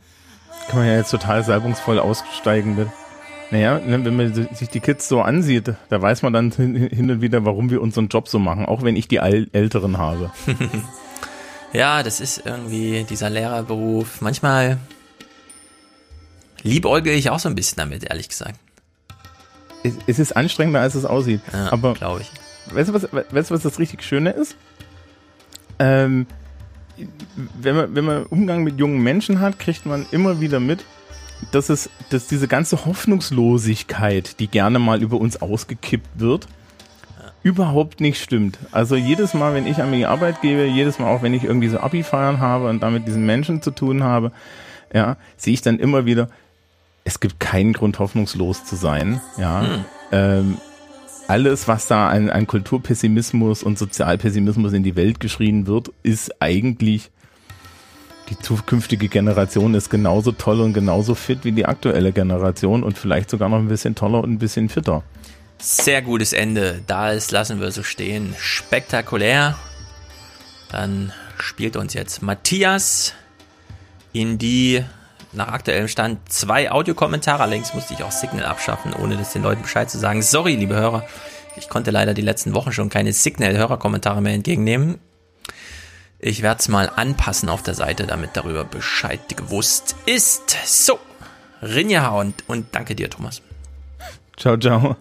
kann 0.69 0.79
man 0.79 0.87
ja 0.87 0.97
jetzt 0.97 1.09
total 1.09 1.43
salbungsvoll 1.43 1.97
aussteigen 1.97 2.75
mit. 2.75 2.89
Naja, 3.51 3.79
ne, 3.79 4.03
wenn 4.03 4.15
man 4.15 4.33
sich 4.33 4.69
die 4.69 4.79
Kids 4.79 5.07
so 5.07 5.21
ansieht, 5.21 5.73
da 5.89 6.01
weiß 6.01 6.23
man 6.23 6.33
dann 6.33 6.51
hin 6.51 7.11
und 7.11 7.21
wieder, 7.21 7.45
warum 7.45 7.69
wir 7.69 7.81
unseren 7.81 8.07
Job 8.07 8.27
so 8.27 8.39
machen, 8.39 8.65
auch 8.65 8.81
wenn 8.81 8.95
ich 8.95 9.07
die 9.07 9.17
Älteren 9.17 9.97
habe. 9.97 10.31
Ja, 11.75 12.03
das 12.03 12.21
ist 12.21 12.43
irgendwie 12.45 13.03
dieser 13.03 13.29
Lehrerberuf. 13.29 14.21
Manchmal 14.21 14.77
liebäugel 16.63 17.13
ich 17.13 17.29
auch 17.29 17.39
so 17.39 17.49
ein 17.49 17.55
bisschen 17.55 17.77
damit, 17.77 18.05
ehrlich 18.05 18.29
gesagt. 18.29 18.57
Es, 19.83 19.95
es 20.07 20.19
ist 20.19 20.37
anstrengender, 20.37 20.79
als 20.79 20.95
es 20.95 21.03
aussieht. 21.03 21.41
Ja, 21.51 21.73
Aber 21.73 21.93
glaube 21.93 22.21
ich. 22.21 22.31
Weißt 22.73 22.89
du, 22.89 22.93
was, 22.93 23.03
weißt 23.11 23.49
du, 23.49 23.55
was 23.55 23.61
das 23.61 23.77
richtig 23.77 24.03
Schöne 24.03 24.29
ist? 24.31 24.55
Ähm, 25.77 26.27
wenn 27.59 27.75
man, 27.75 27.93
wenn 27.93 28.05
man 28.05 28.25
Umgang 28.27 28.63
mit 28.63 28.79
jungen 28.79 29.03
Menschen 29.03 29.41
hat, 29.41 29.59
kriegt 29.59 29.85
man 29.85 30.05
immer 30.11 30.39
wieder 30.39 30.61
mit, 30.61 30.85
dass 31.51 31.69
es, 31.69 31.89
dass 32.09 32.27
diese 32.27 32.47
ganze 32.47 32.85
Hoffnungslosigkeit, 32.85 34.39
die 34.39 34.47
gerne 34.47 34.79
mal 34.79 35.01
über 35.01 35.19
uns 35.19 35.41
ausgekippt 35.41 36.19
wird, 36.19 36.47
überhaupt 37.43 38.01
nicht 38.01 38.21
stimmt. 38.21 38.57
Also 38.71 38.95
jedes 38.95 39.33
Mal, 39.33 39.53
wenn 39.53 39.67
ich 39.67 39.81
an 39.81 39.91
die 39.91 40.07
Arbeit 40.07 40.41
gehe, 40.41 40.65
jedes 40.65 40.97
Mal 40.97 41.13
auch, 41.13 41.21
wenn 41.21 41.33
ich 41.33 41.43
irgendwie 41.43 41.67
so 41.67 41.79
Abi-Feiern 41.79 42.39
habe 42.39 42.67
und 42.69 42.81
damit 42.81 43.07
diesen 43.07 43.25
Menschen 43.25 43.61
zu 43.61 43.71
tun 43.71 44.03
habe, 44.03 44.31
ja, 44.93 45.17
sehe 45.37 45.53
ich 45.53 45.61
dann 45.61 45.77
immer 45.77 46.05
wieder, 46.05 46.29
es 47.03 47.19
gibt 47.19 47.39
keinen 47.39 47.73
Grund, 47.73 47.99
hoffnungslos 47.99 48.65
zu 48.65 48.75
sein, 48.75 49.21
ja. 49.37 49.61
Hm. 49.61 49.85
Ähm, 50.11 50.57
alles, 51.27 51.67
was 51.67 51.87
da 51.87 52.09
an, 52.09 52.29
an 52.29 52.47
Kulturpessimismus 52.47 53.63
und 53.63 53.77
Sozialpessimismus 53.77 54.73
in 54.73 54.83
die 54.83 54.95
Welt 54.95 55.19
geschrien 55.19 55.67
wird, 55.67 55.91
ist 56.03 56.41
eigentlich 56.41 57.11
die 58.29 58.39
zukünftige 58.39 59.07
Generation 59.07 59.73
ist 59.75 59.89
genauso 59.89 60.31
toll 60.31 60.61
und 60.61 60.73
genauso 60.73 61.15
fit 61.15 61.43
wie 61.43 61.51
die 61.51 61.65
aktuelle 61.65 62.11
Generation 62.11 62.83
und 62.83 62.97
vielleicht 62.97 63.29
sogar 63.29 63.49
noch 63.49 63.57
ein 63.57 63.67
bisschen 63.67 63.95
toller 63.95 64.23
und 64.23 64.31
ein 64.31 64.39
bisschen 64.39 64.69
fitter. 64.69 65.03
Sehr 65.59 66.01
gutes 66.01 66.33
Ende. 66.33 66.81
Da 66.87 67.11
ist, 67.11 67.31
lassen 67.31 67.59
wir 67.59 67.71
so 67.71 67.83
stehen. 67.83 68.35
Spektakulär. 68.37 69.57
Dann 70.71 71.13
spielt 71.37 71.75
uns 71.75 71.93
jetzt 71.93 72.21
Matthias 72.21 73.13
in 74.11 74.37
die 74.37 74.83
nach 75.31 75.49
aktuellem 75.49 75.87
Stand 75.87 76.31
zwei 76.31 76.71
Audiokommentare. 76.71 77.43
Allerdings 77.43 77.73
musste 77.73 77.93
ich 77.93 78.03
auch 78.03 78.11
Signal 78.11 78.45
abschaffen, 78.45 78.93
ohne 78.93 79.17
das 79.17 79.33
den 79.33 79.43
Leuten 79.43 79.61
Bescheid 79.61 79.89
zu 79.89 79.97
sagen. 79.97 80.21
Sorry, 80.21 80.55
liebe 80.55 80.75
Hörer. 80.75 81.05
Ich 81.57 81.69
konnte 81.69 81.91
leider 81.91 82.13
die 82.13 82.21
letzten 82.21 82.53
Wochen 82.53 82.71
schon 82.71 82.89
keine 82.89 83.13
Signal-Hörerkommentare 83.13 84.21
mehr 84.21 84.33
entgegennehmen. 84.33 84.99
Ich 86.19 86.41
werde 86.41 86.59
es 86.59 86.67
mal 86.67 86.89
anpassen 86.89 87.49
auf 87.49 87.61
der 87.61 87.73
Seite, 87.73 88.07
damit 88.07 88.31
darüber 88.33 88.63
Bescheid 88.63 89.35
gewusst 89.35 89.95
ist. 90.05 90.57
So, 90.65 90.99
Rinja 91.61 92.09
und, 92.09 92.43
und 92.47 92.67
danke 92.73 92.95
dir, 92.95 93.09
Thomas. 93.09 93.41
Ciao, 94.37 94.57
ciao. 94.57 94.97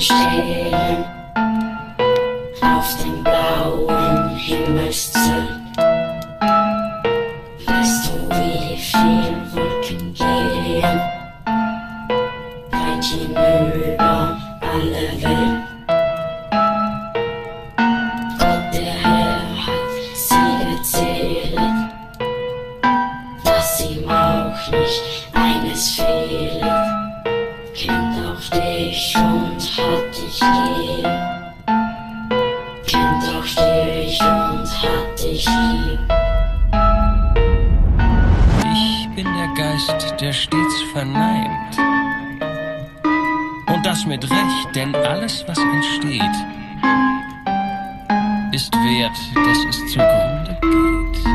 Stehen 0.00 1.04
auf 2.62 2.96
dem 3.02 3.22
blauen 3.22 4.36
Himmelszelt? 4.36 5.59
Verneint. 41.00 41.78
Und 43.74 43.86
das 43.86 44.04
mit 44.04 44.22
Recht, 44.30 44.68
denn 44.74 44.94
alles, 44.94 45.44
was 45.46 45.58
entsteht, 45.58 46.36
ist 48.52 48.74
wert, 48.74 49.18
dass 49.34 49.58
es 49.70 49.78
zugrunde 49.92 50.58
geht. 50.60 51.26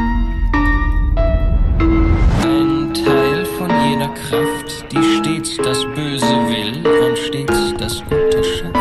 Ein 2.43 2.93
Teil 2.93 3.45
von 3.57 3.69
jener 3.89 4.09
Kraft, 4.09 4.85
die 4.91 5.03
stets 5.17 5.57
das 5.57 5.83
Böse 5.95 6.35
will 6.47 6.85
und 7.07 7.17
stets 7.17 7.73
das 7.79 8.03
Gute 8.03 8.43
schafft. 8.43 8.75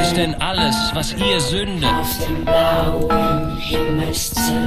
Ist 0.00 0.16
denn 0.16 0.34
alles, 0.40 0.76
was 0.94 1.12
ihr 1.14 1.40
sündet. 1.40 1.90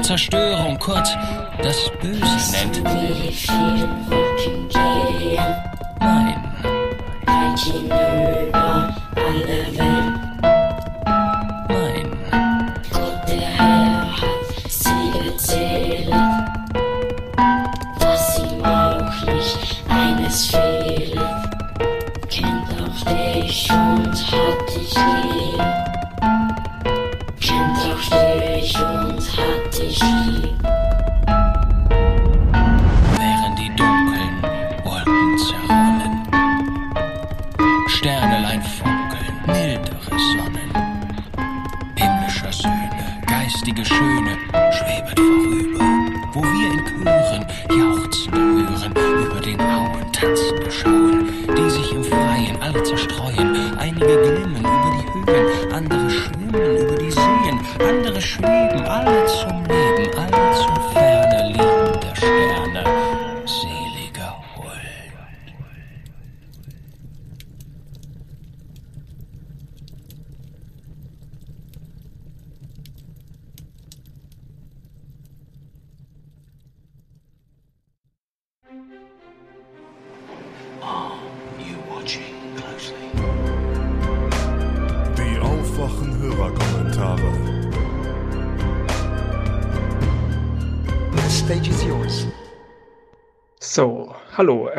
Zerstörung, 0.01 0.77
kurz, 0.79 1.13
das 1.61 1.89
Böse 2.01 2.19
nennt. 2.51 2.83
Nein, 2.83 3.33
nein, 7.25 7.55
Gott, 12.91 13.27
der 13.27 13.39
Herr 13.39 14.11
hat 14.11 14.27
sie 14.67 15.11
gezählt, 15.23 16.09
dass 17.99 18.39
ihm 18.39 18.63
auch 18.65 19.25
nicht 19.25 19.83
eines 19.89 20.47
fehlt. 20.47 20.70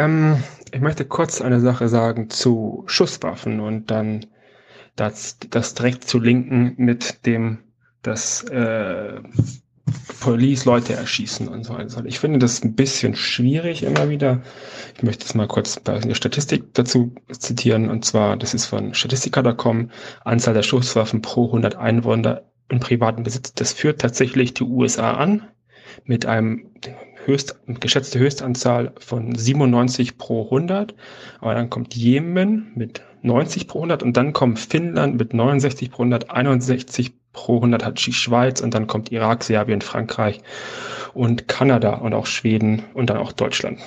Ähm, 0.03 0.43
ich 0.73 0.81
möchte 0.81 1.05
kurz 1.05 1.41
eine 1.41 1.61
Sache 1.61 1.89
sagen 1.89 2.31
zu 2.31 2.85
Schusswaffen 2.87 3.61
und 3.61 3.91
dann 3.91 4.27
das, 4.97 5.39
das 5.51 5.75
direkt 5.75 6.05
zu 6.05 6.19
linken 6.19 6.75
mit 6.77 7.25
dem, 7.27 7.59
dass 8.03 8.43
äh, 8.45 9.21
Police 10.21 10.65
Leute 10.65 10.95
erschießen 10.95 11.49
und 11.49 11.65
so 11.65 11.75
weiter. 11.75 12.05
Ich 12.05 12.19
finde 12.21 12.39
das 12.39 12.63
ein 12.63 12.75
bisschen 12.75 13.15
schwierig 13.17 13.83
immer 13.83 14.09
wieder. 14.09 14.43
Ich 14.97 15.03
möchte 15.03 15.25
es 15.25 15.35
mal 15.35 15.49
kurz 15.49 15.79
bei 15.81 15.99
der 15.99 16.15
Statistik 16.15 16.73
dazu 16.75 17.15
zitieren 17.31 17.91
und 17.91 18.05
zwar, 18.05 18.37
das 18.37 18.55
ist 18.55 18.67
von 18.67 18.95
Statistika.com, 18.95 19.91
Anzahl 20.25 20.55
der 20.55 20.63
Schusswaffen 20.63 21.23
pro 21.23 21.47
100 21.47 21.77
Einwohner 21.77 22.43
im 22.69 22.81
privaten 22.81 23.23
Besitz. 23.23 23.55
Das 23.55 23.73
führt 23.73 24.01
tatsächlich 24.01 24.55
die 24.55 24.65
USA 24.65 25.13
an 25.13 25.47
mit 26.05 26.27
einem 26.27 26.71
höchst, 27.25 27.57
geschätzte 27.81 28.19
Höchstanzahl 28.19 28.93
von 28.99 29.35
97 29.35 30.19
pro 30.19 30.45
100. 30.45 30.95
Aber 31.41 31.55
dann 31.55 31.71
kommt 31.71 31.95
Jemen 31.95 32.73
mit 32.75 33.03
90 33.23 33.69
pro 33.69 33.79
100 33.79 34.03
und 34.03 34.17
dann 34.17 34.33
kommt 34.33 34.59
Finnland 34.59 35.17
mit 35.17 35.35
69 35.35 35.91
pro 35.91 36.03
100, 36.03 36.31
61 36.31 37.13
pro 37.33 37.57
100 37.57 37.85
hat 37.85 38.05
die 38.05 38.13
Schweiz 38.13 38.61
und 38.61 38.75
dann 38.75 38.87
kommt 38.87 39.11
Irak, 39.11 39.45
Serbien, 39.45 39.81
Frankreich 39.81 40.41
und 41.15 41.49
Kanada 41.49 41.95
und 41.95 42.15
auch 42.15 42.27
Schweden 42.27 42.85
und 42.95 43.11
dann 43.11 43.17
auch 43.17 43.33
Deutschland. 43.33 43.81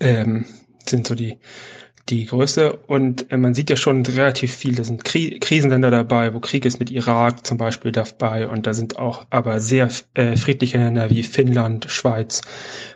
Ähm, 0.00 0.46
sind 0.86 1.06
so 1.06 1.14
die 1.14 1.38
die 2.08 2.26
Größe. 2.26 2.72
Und 2.86 3.30
äh, 3.30 3.36
man 3.36 3.54
sieht 3.54 3.70
ja 3.70 3.76
schon 3.76 4.04
relativ 4.04 4.54
viel, 4.54 4.74
da 4.74 4.84
sind 4.84 5.04
Kri 5.04 5.38
Krisenländer 5.40 5.90
dabei, 5.90 6.34
wo 6.34 6.40
Krieg 6.40 6.64
ist 6.64 6.80
mit 6.80 6.90
Irak 6.90 7.46
zum 7.46 7.58
Beispiel 7.58 7.92
dabei. 7.92 8.48
Und 8.48 8.66
da 8.66 8.74
sind 8.74 8.98
auch 8.98 9.26
aber 9.30 9.60
sehr 9.60 9.88
äh, 10.14 10.36
friedliche 10.36 10.78
Länder 10.78 11.10
wie 11.10 11.22
Finnland, 11.22 11.86
Schweiz, 11.88 12.40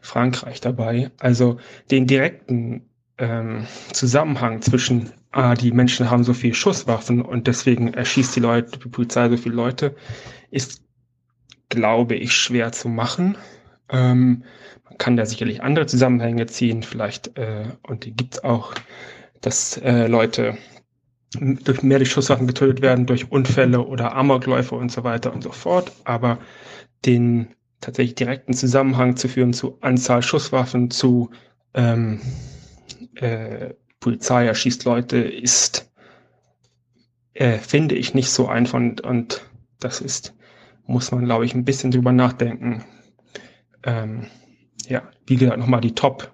Frankreich 0.02 0.60
dabei. 0.60 1.10
Also 1.18 1.58
den 1.90 2.06
direkten 2.06 2.86
ähm, 3.18 3.66
Zusammenhang 3.92 4.62
zwischen, 4.62 5.12
ah, 5.30 5.54
die 5.54 5.72
Menschen 5.72 6.10
haben 6.10 6.24
so 6.24 6.34
viel 6.34 6.54
Schusswaffen 6.54 7.22
und 7.22 7.46
deswegen 7.46 7.94
erschießt 7.94 8.34
die 8.34 8.40
Leute, 8.40 8.78
die 8.78 8.88
Polizei 8.88 9.28
so 9.28 9.36
viele 9.36 9.54
Leute, 9.54 9.94
ist, 10.50 10.82
glaube 11.68 12.16
ich, 12.16 12.32
schwer 12.32 12.72
zu 12.72 12.88
machen. 12.88 13.36
Ähm, 13.88 14.44
kann 14.98 15.16
da 15.16 15.26
sicherlich 15.26 15.62
andere 15.62 15.86
Zusammenhänge 15.86 16.46
ziehen, 16.46 16.82
vielleicht, 16.82 17.36
äh, 17.38 17.66
und 17.82 18.04
die 18.04 18.12
gibt 18.12 18.34
es 18.34 18.44
auch, 18.44 18.74
dass 19.40 19.76
äh, 19.78 20.06
Leute 20.06 20.56
durch 21.40 21.82
mehr 21.82 21.98
durch 21.98 22.10
Schusswaffen 22.10 22.46
getötet 22.46 22.80
werden, 22.80 23.06
durch 23.06 23.30
Unfälle 23.30 23.84
oder 23.84 24.14
Amokläufe 24.14 24.74
und 24.74 24.92
so 24.92 25.04
weiter 25.04 25.32
und 25.32 25.42
so 25.42 25.50
fort. 25.50 25.92
Aber 26.04 26.38
den 27.04 27.48
tatsächlich 27.80 28.14
direkten 28.14 28.54
Zusammenhang 28.54 29.16
zu 29.16 29.28
führen 29.28 29.52
zu 29.52 29.78
Anzahl 29.80 30.22
Schusswaffen, 30.22 30.90
zu 30.90 31.30
ähm, 31.74 32.20
äh, 33.16 33.74
Polizei 34.00 34.46
erschießt 34.46 34.84
Leute, 34.84 35.18
ist, 35.18 35.90
äh, 37.34 37.58
finde 37.58 37.94
ich, 37.96 38.14
nicht 38.14 38.30
so 38.30 38.48
einfach 38.48 38.78
und, 38.78 39.00
und 39.00 39.44
das 39.80 40.00
ist, 40.00 40.34
muss 40.86 41.10
man, 41.10 41.24
glaube 41.24 41.44
ich, 41.44 41.54
ein 41.54 41.64
bisschen 41.64 41.90
drüber 41.90 42.12
nachdenken. 42.12 42.84
Ähm, 43.82 44.26
ja, 44.88 45.02
wie 45.26 45.36
gesagt, 45.36 45.58
nochmal 45.58 45.80
die 45.80 45.94
Top 45.94 46.32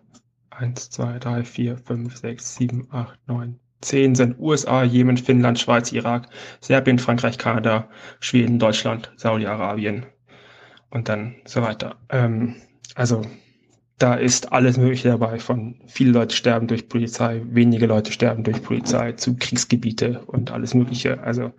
1, 0.51 0.91
2, 0.91 1.19
3, 1.19 1.45
4, 1.45 1.79
5, 1.79 2.17
6, 2.17 2.57
7, 2.57 2.89
8, 2.91 3.19
9, 3.27 3.61
10 3.81 4.15
sind 4.15 4.39
USA, 4.39 4.83
Jemen, 4.83 5.17
Finnland, 5.17 5.59
Schweiz, 5.59 5.93
Irak, 5.93 6.29
Serbien, 6.61 6.99
Frankreich, 6.99 7.39
Kanada, 7.39 7.89
Schweden, 8.21 8.59
Deutschland, 8.59 9.11
Saudi-Arabien 9.17 10.07
und 10.91 11.09
dann 11.09 11.37
so 11.47 11.63
weiter. 11.63 11.97
Ähm, 12.11 12.57
also 12.95 13.23
da 13.99 14.15
ist 14.15 14.53
alles 14.53 14.77
Mögliche 14.79 15.09
dabei, 15.09 15.39
von 15.39 15.77
viele 15.87 16.13
Leute 16.13 16.35
sterben 16.35 16.67
durch 16.67 16.89
Polizei, 16.89 17.43
wenige 17.45 17.87
Leute 17.87 18.13
sterben 18.13 18.45
durch 18.45 18.63
Polizei, 18.63 19.13
zu 19.13 19.37
Kriegsgebiete 19.37 20.21
und 20.27 20.51
alles 20.51 20.75
Mögliche. 20.75 21.23
Also 21.23 21.53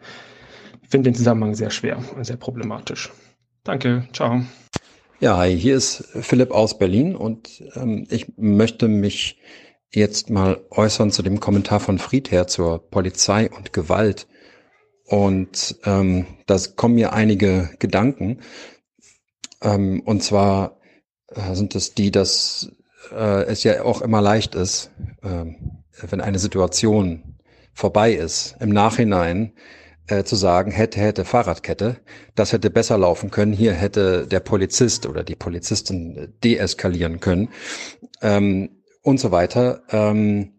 ich 0.82 0.90
finde 0.90 1.12
den 1.12 1.16
Zusammenhang 1.16 1.54
sehr 1.54 1.70
schwer 1.70 2.00
und 2.16 2.24
sehr 2.24 2.38
problematisch. 2.38 3.12
Danke, 3.64 4.08
ciao. 4.12 4.42
Ja, 5.24 5.38
hi, 5.38 5.56
hier 5.56 5.76
ist 5.76 6.04
Philipp 6.20 6.50
aus 6.50 6.80
Berlin 6.80 7.16
und 7.16 7.64
ähm, 7.76 8.08
ich 8.10 8.34
möchte 8.38 8.88
mich 8.88 9.38
jetzt 9.92 10.32
mal 10.32 10.66
äußern 10.72 11.12
zu 11.12 11.22
dem 11.22 11.40
Kommentar 11.40 11.80
von 11.80 12.00
Friedherr 12.00 12.48
zur 12.48 12.90
Polizei 12.90 13.48
und 13.52 13.72
Gewalt. 13.72 14.28
Und 15.06 15.78
ähm, 15.86 16.26
das 16.48 16.76
kommen 16.76 16.96
mir 16.96 17.14
einige 17.14 17.70
Gedanken. 17.78 18.40
Ähm, 19.62 20.02
und 20.04 20.24
zwar 20.24 20.80
äh, 21.28 21.54
sind 21.54 21.76
es 21.76 21.94
die, 21.94 22.10
dass 22.10 22.72
äh, 23.12 23.44
es 23.44 23.64
ja 23.64 23.84
auch 23.84 24.02
immer 24.02 24.22
leicht 24.22 24.56
ist, 24.56 24.90
äh, 25.22 25.46
wenn 26.02 26.22
eine 26.22 26.40
Situation 26.40 27.38
vorbei 27.76 28.14
ist, 28.14 28.56
im 28.60 28.70
Nachhinein 28.70 29.54
äh, 30.11 30.24
zu 30.24 30.35
sagen, 30.35 30.72
hätte, 30.72 30.99
hätte 30.99 31.26
Fahrradkette, 31.26 31.97
das 32.35 32.53
hätte 32.53 32.69
besser 32.69 32.97
laufen 32.97 33.31
können, 33.31 33.53
hier 33.53 33.74
hätte 33.74 34.27
der 34.27 34.42
Polizist 34.42 35.06
oder 35.06 35.24
die 35.24 35.35
Polizistin 35.35 36.33
deeskalieren 36.44 37.19
können 37.19 37.49
ähm, 38.22 38.69
und 39.01 39.19
so 39.19 39.31
weiter. 39.31 39.83
Ähm, 39.90 40.53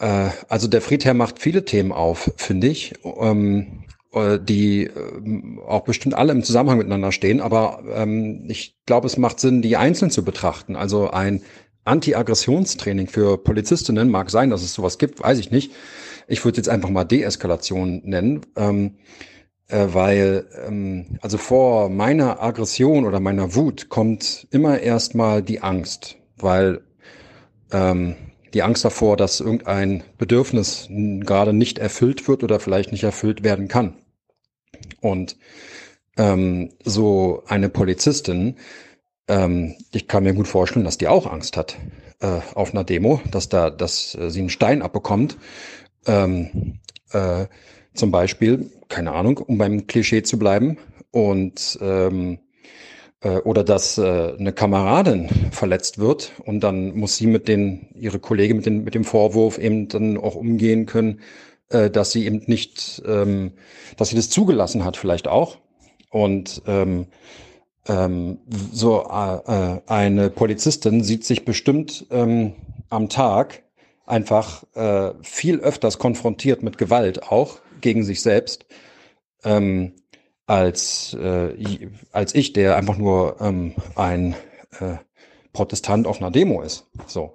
äh, 0.00 0.30
also 0.48 0.68
der 0.68 0.82
Friedherr 0.82 1.14
macht 1.14 1.38
viele 1.38 1.64
Themen 1.64 1.92
auf, 1.92 2.32
finde 2.36 2.66
ich, 2.66 2.94
ähm, 3.04 3.84
äh, 4.12 4.38
die 4.40 4.84
äh, 4.84 5.60
auch 5.66 5.84
bestimmt 5.84 6.14
alle 6.14 6.32
im 6.32 6.42
Zusammenhang 6.42 6.78
miteinander 6.78 7.12
stehen, 7.12 7.40
aber 7.40 7.82
ähm, 7.94 8.44
ich 8.48 8.76
glaube, 8.86 9.06
es 9.06 9.16
macht 9.16 9.40
Sinn, 9.40 9.62
die 9.62 9.76
einzeln 9.76 10.10
zu 10.10 10.24
betrachten. 10.24 10.76
Also 10.76 11.10
ein 11.10 11.42
Anti-Aggressionstraining 11.84 13.06
für 13.06 13.38
Polizistinnen 13.38 14.10
mag 14.10 14.30
sein, 14.30 14.50
dass 14.50 14.62
es 14.62 14.74
sowas 14.74 14.98
gibt, 14.98 15.20
weiß 15.20 15.38
ich 15.38 15.50
nicht. 15.50 15.72
Ich 16.28 16.44
würde 16.44 16.56
jetzt 16.56 16.68
einfach 16.68 16.90
mal 16.90 17.04
Deeskalation 17.04 18.02
nennen, 18.04 18.40
ähm, 18.56 18.96
äh, 19.68 19.86
weil 19.92 20.46
ähm, 20.66 21.18
also 21.20 21.38
vor 21.38 21.88
meiner 21.88 22.42
Aggression 22.42 23.04
oder 23.04 23.20
meiner 23.20 23.54
Wut 23.54 23.88
kommt 23.88 24.46
immer 24.50 24.80
erstmal 24.80 25.42
die 25.42 25.60
Angst, 25.60 26.16
weil 26.36 26.82
ähm, 27.72 28.16
die 28.54 28.62
Angst 28.62 28.84
davor, 28.84 29.16
dass 29.16 29.40
irgendein 29.40 30.02
Bedürfnis 30.18 30.88
gerade 30.90 31.52
nicht 31.52 31.78
erfüllt 31.78 32.26
wird 32.28 32.42
oder 32.42 32.60
vielleicht 32.60 32.92
nicht 32.92 33.04
erfüllt 33.04 33.44
werden 33.44 33.68
kann. 33.68 33.94
Und 35.00 35.36
ähm, 36.16 36.70
so 36.84 37.42
eine 37.46 37.68
Polizistin, 37.68 38.56
ähm, 39.28 39.74
ich 39.92 40.08
kann 40.08 40.24
mir 40.24 40.34
gut 40.34 40.48
vorstellen, 40.48 40.84
dass 40.84 40.98
die 40.98 41.08
auch 41.08 41.26
Angst 41.30 41.56
hat 41.56 41.76
äh, 42.20 42.40
auf 42.54 42.72
einer 42.72 42.84
Demo, 42.84 43.20
dass 43.30 43.48
da, 43.48 43.70
dass 43.70 44.14
äh, 44.14 44.30
sie 44.30 44.40
einen 44.40 44.50
Stein 44.50 44.82
abbekommt 44.82 45.36
ähm, 46.06 46.80
äh, 47.12 47.46
zum 47.94 48.10
Beispiel, 48.10 48.70
keine 48.88 49.12
Ahnung, 49.12 49.38
um 49.38 49.58
beim 49.58 49.86
Klischee 49.86 50.22
zu 50.22 50.38
bleiben, 50.38 50.78
und 51.16 51.78
ähm, 51.80 52.38
äh, 53.22 53.38
oder 53.38 53.64
dass 53.64 53.96
äh, 53.96 54.34
eine 54.38 54.52
Kameradin 54.52 55.28
verletzt 55.50 55.98
wird 55.98 56.32
und 56.44 56.60
dann 56.60 56.94
muss 56.94 57.16
sie 57.16 57.26
mit 57.26 57.48
den, 57.48 57.88
ihre 57.94 58.18
Kollegin 58.18 58.58
mit, 58.58 58.66
den, 58.66 58.84
mit 58.84 58.94
dem 58.94 59.04
Vorwurf 59.04 59.56
eben 59.56 59.88
dann 59.88 60.18
auch 60.18 60.34
umgehen 60.34 60.84
können, 60.84 61.20
äh, 61.70 61.88
dass 61.88 62.12
sie 62.12 62.26
eben 62.26 62.42
nicht, 62.46 63.02
ähm, 63.06 63.52
dass 63.96 64.10
sie 64.10 64.16
das 64.16 64.28
zugelassen 64.28 64.84
hat, 64.84 64.98
vielleicht 64.98 65.26
auch. 65.26 65.56
Und 66.10 66.62
ähm, 66.66 67.06
ähm, 67.88 68.38
so 68.72 69.06
äh, 69.10 69.36
äh 69.76 69.80
eine 69.86 70.28
Polizistin 70.28 71.02
sieht 71.02 71.24
sich 71.24 71.46
bestimmt 71.46 72.06
ähm, 72.10 72.52
am 72.90 73.08
Tag 73.08 73.62
einfach 74.06 74.64
äh, 74.74 75.12
viel 75.22 75.60
öfters 75.60 75.98
konfrontiert 75.98 76.62
mit 76.62 76.78
Gewalt, 76.78 77.24
auch 77.24 77.58
gegen 77.80 78.04
sich 78.04 78.22
selbst, 78.22 78.66
ähm, 79.44 79.92
als, 80.46 81.14
äh, 81.14 81.88
als 82.12 82.34
ich, 82.34 82.52
der 82.52 82.76
einfach 82.76 82.96
nur 82.96 83.40
ähm, 83.40 83.74
ein 83.96 84.34
äh, 84.80 84.96
Protestant 85.52 86.06
auf 86.06 86.18
einer 86.20 86.30
Demo 86.30 86.62
ist. 86.62 86.86
So. 87.06 87.34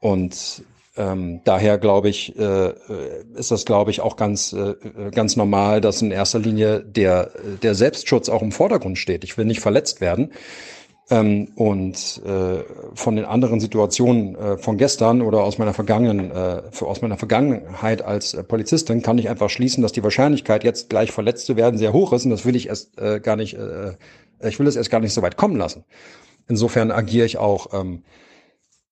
Und 0.00 0.64
ähm, 0.96 1.40
daher 1.44 1.78
glaube 1.78 2.08
ich, 2.08 2.36
äh, 2.36 2.72
ist 3.34 3.52
das, 3.52 3.64
glaube 3.64 3.92
ich, 3.92 4.00
auch 4.00 4.16
ganz, 4.16 4.52
äh, 4.52 4.74
ganz 5.12 5.36
normal, 5.36 5.80
dass 5.80 6.02
in 6.02 6.10
erster 6.10 6.40
Linie 6.40 6.80
der, 6.80 7.30
der 7.62 7.76
Selbstschutz 7.76 8.28
auch 8.28 8.42
im 8.42 8.50
Vordergrund 8.52 8.98
steht. 8.98 9.22
Ich 9.22 9.38
will 9.38 9.44
nicht 9.44 9.60
verletzt 9.60 10.00
werden. 10.00 10.32
Ähm, 11.10 11.52
und 11.54 12.20
äh, 12.26 12.64
von 12.94 13.16
den 13.16 13.24
anderen 13.24 13.60
Situationen 13.60 14.34
äh, 14.34 14.58
von 14.58 14.76
gestern 14.76 15.22
oder 15.22 15.42
aus 15.42 15.56
meiner 15.56 15.72
vergangenen, 15.72 16.30
äh, 16.30 16.62
aus 16.80 17.00
meiner 17.00 17.16
Vergangenheit 17.16 18.02
als 18.02 18.34
äh, 18.34 18.44
Polizistin 18.44 19.00
kann 19.00 19.16
ich 19.16 19.30
einfach 19.30 19.48
schließen, 19.48 19.82
dass 19.82 19.92
die 19.92 20.02
Wahrscheinlichkeit, 20.02 20.64
jetzt 20.64 20.90
gleich 20.90 21.10
verletzt 21.10 21.46
zu 21.46 21.56
werden, 21.56 21.78
sehr 21.78 21.94
hoch 21.94 22.12
ist. 22.12 22.26
Und 22.26 22.30
das 22.30 22.44
will 22.44 22.56
ich 22.56 22.68
erst 22.68 22.98
äh, 22.98 23.20
gar 23.20 23.36
nicht, 23.36 23.54
äh, 23.54 23.94
ich 24.46 24.58
will 24.58 24.66
es 24.66 24.76
erst 24.76 24.90
gar 24.90 25.00
nicht 25.00 25.14
so 25.14 25.22
weit 25.22 25.38
kommen 25.38 25.56
lassen. 25.56 25.84
Insofern 26.46 26.90
agiere 26.90 27.24
ich 27.24 27.38
auch, 27.38 27.72
ähm, 27.72 28.02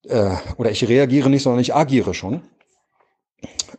äh, 0.09 0.31
oder 0.57 0.71
ich 0.71 0.89
reagiere 0.89 1.29
nicht, 1.29 1.43
sondern 1.43 1.61
ich 1.61 1.75
agiere 1.75 2.15
schon. 2.15 2.41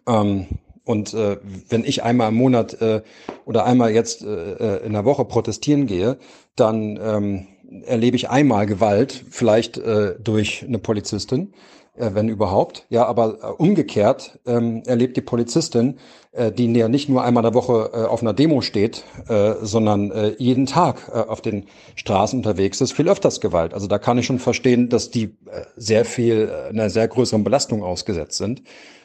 Ähm, 0.07 0.47
und 0.83 1.13
äh, 1.13 1.37
wenn 1.69 1.83
ich 1.83 2.03
einmal 2.03 2.29
im 2.29 2.35
Monat 2.35 2.81
äh, 2.81 3.01
oder 3.45 3.65
einmal 3.65 3.91
jetzt 3.91 4.23
äh, 4.23 4.53
äh 4.53 4.85
in 4.85 4.93
der 4.93 5.05
Woche 5.05 5.25
protestieren 5.25 5.85
gehe, 5.85 6.17
dann 6.55 6.97
ähm, 7.01 7.47
erlebe 7.85 8.15
ich 8.15 8.29
einmal 8.29 8.65
Gewalt, 8.65 9.23
vielleicht 9.29 9.77
äh, 9.77 10.15
durch 10.19 10.63
eine 10.67 10.79
Polizistin, 10.79 11.53
äh, 11.95 12.11
wenn 12.13 12.29
überhaupt. 12.29 12.85
Ja, 12.89 13.05
aber 13.05 13.37
äh, 13.41 13.47
umgekehrt 13.47 14.39
ähm, 14.45 14.83
erlebt 14.85 15.17
die 15.17 15.21
Polizistin, 15.21 15.97
äh, 16.31 16.51
die 16.51 16.71
ja 16.73 16.87
nicht 16.87 17.09
nur 17.09 17.23
einmal 17.23 17.43
in 17.43 17.51
der 17.51 17.53
Woche 17.53 17.91
äh, 17.93 18.05
auf 18.05 18.21
einer 18.21 18.33
Demo 18.33 18.61
steht, 18.61 19.03
äh, 19.27 19.53
sondern 19.61 20.11
äh, 20.11 20.35
jeden 20.37 20.65
Tag 20.65 21.09
äh, 21.09 21.19
auf 21.19 21.41
den 21.41 21.65
Straßen 21.95 22.39
unterwegs 22.39 22.81
ist, 22.81 22.93
viel 22.93 23.09
öfters 23.09 23.41
Gewalt. 23.41 23.73
Also 23.73 23.87
da 23.87 23.99
kann 23.99 24.17
ich 24.17 24.25
schon 24.25 24.39
verstehen, 24.39 24.89
dass 24.89 25.11
die 25.11 25.23
äh, 25.23 25.63
sehr 25.75 26.05
viel 26.05 26.49
äh, 26.49 26.69
einer 26.69 26.89
sehr 26.89 27.07
größeren 27.07 27.43
Belastung 27.43 27.83
ausgesetzt 27.83 28.37
sind. 28.37 28.61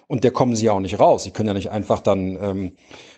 Und 0.09 0.25
der 0.25 0.31
kommen 0.31 0.55
sie 0.55 0.67
ja 0.67 0.73
auch 0.73 0.81
nicht 0.81 1.01
raus. 1.01 1.25
Sie 1.25 1.31
können 1.31 1.49
ja 1.49 1.55
nicht 1.55 1.71
einfach 1.71 2.01
dann 2.01 2.37
ähm, 2.41 2.73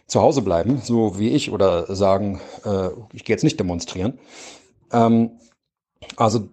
zu 0.06 0.20
Hause 0.20 0.42
bleiben, 0.42 0.80
so 0.82 1.18
wie 1.18 1.30
ich, 1.30 1.50
oder 1.50 1.92
sagen, 1.94 2.40
äh, 2.64 2.88
ich 3.12 3.24
gehe 3.24 3.34
jetzt 3.34 3.42
nicht 3.42 3.58
demonstrieren. 3.58 4.18
Ähm, 4.94 5.32
also 6.16 6.48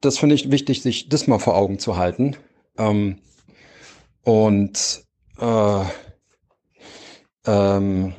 das 0.00 0.18
finde 0.18 0.34
ich 0.34 0.50
wichtig, 0.50 0.82
sich 0.82 1.08
das 1.08 1.26
mal 1.26 1.38
vor 1.38 1.56
Augen 1.56 1.78
zu 1.78 1.96
halten. 1.96 2.36
Ähm, 2.78 3.18
und 4.22 5.02
äh, 5.40 5.84
ähm, 7.46 8.14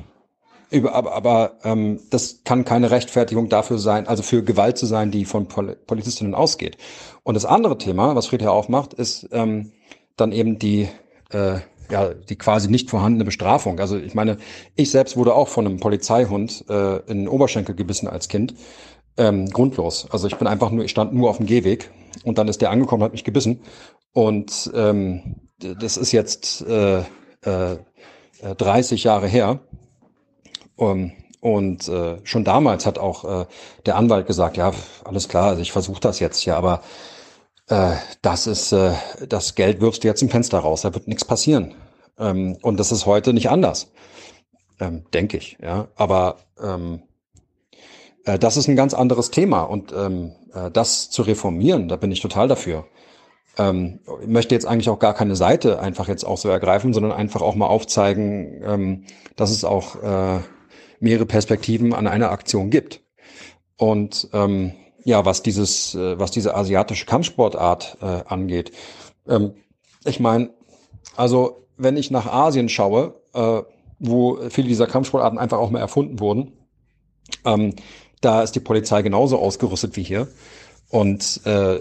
über, 0.70 0.94
aber 0.94 1.14
aber 1.14 1.52
ähm, 1.64 2.00
das 2.10 2.42
kann 2.44 2.64
keine 2.64 2.90
Rechtfertigung 2.90 3.48
dafür 3.48 3.78
sein, 3.78 4.06
also 4.06 4.22
für 4.22 4.42
Gewalt 4.42 4.76
zu 4.76 4.86
sein, 4.86 5.10
die 5.10 5.24
von 5.24 5.48
Pol 5.48 5.76
Polizistinnen 5.76 6.34
ausgeht. 6.34 6.76
Und 7.22 7.34
das 7.34 7.44
andere 7.44 7.78
Thema, 7.78 8.14
was 8.14 8.26
Friedhelm 8.26 8.50
aufmacht, 8.50 8.92
ist 8.94 9.28
ähm, 9.32 9.72
dann 10.16 10.32
eben 10.32 10.58
die 10.58 10.88
äh, 11.30 11.60
ja 11.90 12.12
die 12.12 12.36
quasi 12.36 12.68
nicht 12.68 12.90
vorhandene 12.90 13.24
Bestrafung. 13.24 13.80
Also 13.80 13.96
ich 13.96 14.14
meine, 14.14 14.36
ich 14.76 14.90
selbst 14.90 15.16
wurde 15.16 15.34
auch 15.34 15.48
von 15.48 15.66
einem 15.66 15.80
Polizeihund 15.80 16.64
äh, 16.68 16.96
in 17.10 17.20
den 17.20 17.28
Oberschenkel 17.28 17.74
gebissen 17.74 18.08
als 18.08 18.28
Kind, 18.28 18.54
ähm, 19.18 19.50
grundlos. 19.50 20.08
Also 20.10 20.26
ich 20.26 20.36
bin 20.36 20.48
einfach 20.48 20.70
nur, 20.70 20.84
ich 20.84 20.90
stand 20.90 21.12
nur 21.12 21.28
auf 21.28 21.36
dem 21.36 21.46
Gehweg 21.46 21.90
und 22.24 22.38
dann 22.38 22.48
ist 22.48 22.62
der 22.62 22.70
angekommen, 22.70 23.02
hat 23.02 23.12
mich 23.12 23.24
gebissen 23.24 23.60
und 24.12 24.70
ähm, 24.74 25.36
das 25.58 25.96
ist 25.96 26.12
jetzt 26.12 26.62
äh, 26.62 27.00
äh, 27.42 27.76
30 28.56 29.04
Jahre 29.04 29.26
her. 29.26 29.60
Um, 30.76 31.12
und 31.40 31.88
äh, 31.88 32.18
schon 32.24 32.44
damals 32.44 32.86
hat 32.86 32.98
auch 32.98 33.42
äh, 33.42 33.46
der 33.86 33.96
Anwalt 33.96 34.26
gesagt, 34.26 34.56
ja, 34.56 34.72
alles 35.04 35.28
klar, 35.28 35.48
also 35.48 35.62
ich 35.62 35.72
versuche 35.72 36.00
das 36.00 36.20
jetzt 36.20 36.44
ja, 36.44 36.56
aber 36.56 36.82
äh, 37.68 37.94
das 38.22 38.46
ist, 38.46 38.72
äh, 38.72 38.92
das 39.28 39.54
Geld 39.54 39.80
wirfst 39.80 40.02
du 40.02 40.08
jetzt 40.08 40.22
im 40.22 40.30
Fenster 40.30 40.58
raus, 40.58 40.82
da 40.82 40.94
wird 40.94 41.08
nichts 41.08 41.24
passieren. 41.24 41.74
Ähm, 42.18 42.56
und 42.62 42.78
das 42.78 42.90
ist 42.92 43.06
heute 43.06 43.32
nicht 43.32 43.50
anders, 43.50 43.92
ähm, 44.80 45.04
denke 45.12 45.36
ich. 45.36 45.58
Ja, 45.62 45.88
aber 45.96 46.38
ähm, 46.60 47.02
äh, 48.28 48.38
das 48.38 48.56
ist 48.56 48.68
ein 48.68 48.76
ganz 48.76 48.94
anderes 48.94 49.30
Thema 49.30 49.62
und 49.62 49.92
ähm, 49.96 50.32
äh, 50.52 50.70
das 50.70 51.10
zu 51.10 51.22
reformieren, 51.22 51.88
da 51.88 51.96
bin 51.96 52.12
ich 52.12 52.20
total 52.20 52.48
dafür. 52.48 52.86
Ähm, 53.56 54.00
ich 54.22 54.28
möchte 54.28 54.54
jetzt 54.54 54.66
eigentlich 54.66 54.90
auch 54.90 54.98
gar 54.98 55.14
keine 55.14 55.34
Seite 55.34 55.80
einfach 55.80 56.08
jetzt 56.08 56.24
auch 56.24 56.36
so 56.36 56.48
ergreifen, 56.48 56.92
sondern 56.92 57.12
einfach 57.12 57.40
auch 57.40 57.54
mal 57.54 57.66
aufzeigen, 57.66 58.62
ähm, 58.64 59.04
dass 59.36 59.50
es 59.50 59.64
auch 59.64 60.02
äh, 60.02 60.40
mehrere 61.00 61.26
Perspektiven 61.26 61.94
an 61.94 62.06
einer 62.06 62.30
Aktion 62.30 62.70
gibt. 62.70 63.00
Und 63.76 64.28
ähm, 64.32 64.72
ja, 65.04 65.24
was 65.24 65.42
dieses, 65.42 65.94
äh, 65.94 66.18
was 66.18 66.30
diese 66.30 66.54
asiatische 66.54 67.06
Kampfsportart 67.06 67.98
äh, 68.02 68.24
angeht, 68.26 68.72
ähm, 69.26 69.54
ich 70.04 70.20
meine, 70.20 70.50
also 71.16 71.66
wenn 71.76 71.96
ich 71.96 72.10
nach 72.10 72.26
Asien 72.26 72.68
schaue, 72.68 73.20
äh, 73.34 73.62
wo 74.00 74.38
viele 74.50 74.68
dieser 74.68 74.86
Kampfsportarten 74.86 75.38
einfach 75.38 75.58
auch 75.58 75.70
mal 75.70 75.80
erfunden 75.80 76.20
wurden, 76.20 76.52
ähm, 77.44 77.74
da 78.20 78.42
ist 78.42 78.52
die 78.52 78.60
Polizei 78.60 79.02
genauso 79.02 79.38
ausgerüstet 79.38 79.96
wie 79.96 80.02
hier. 80.02 80.28
Und 80.90 81.42
äh, 81.44 81.76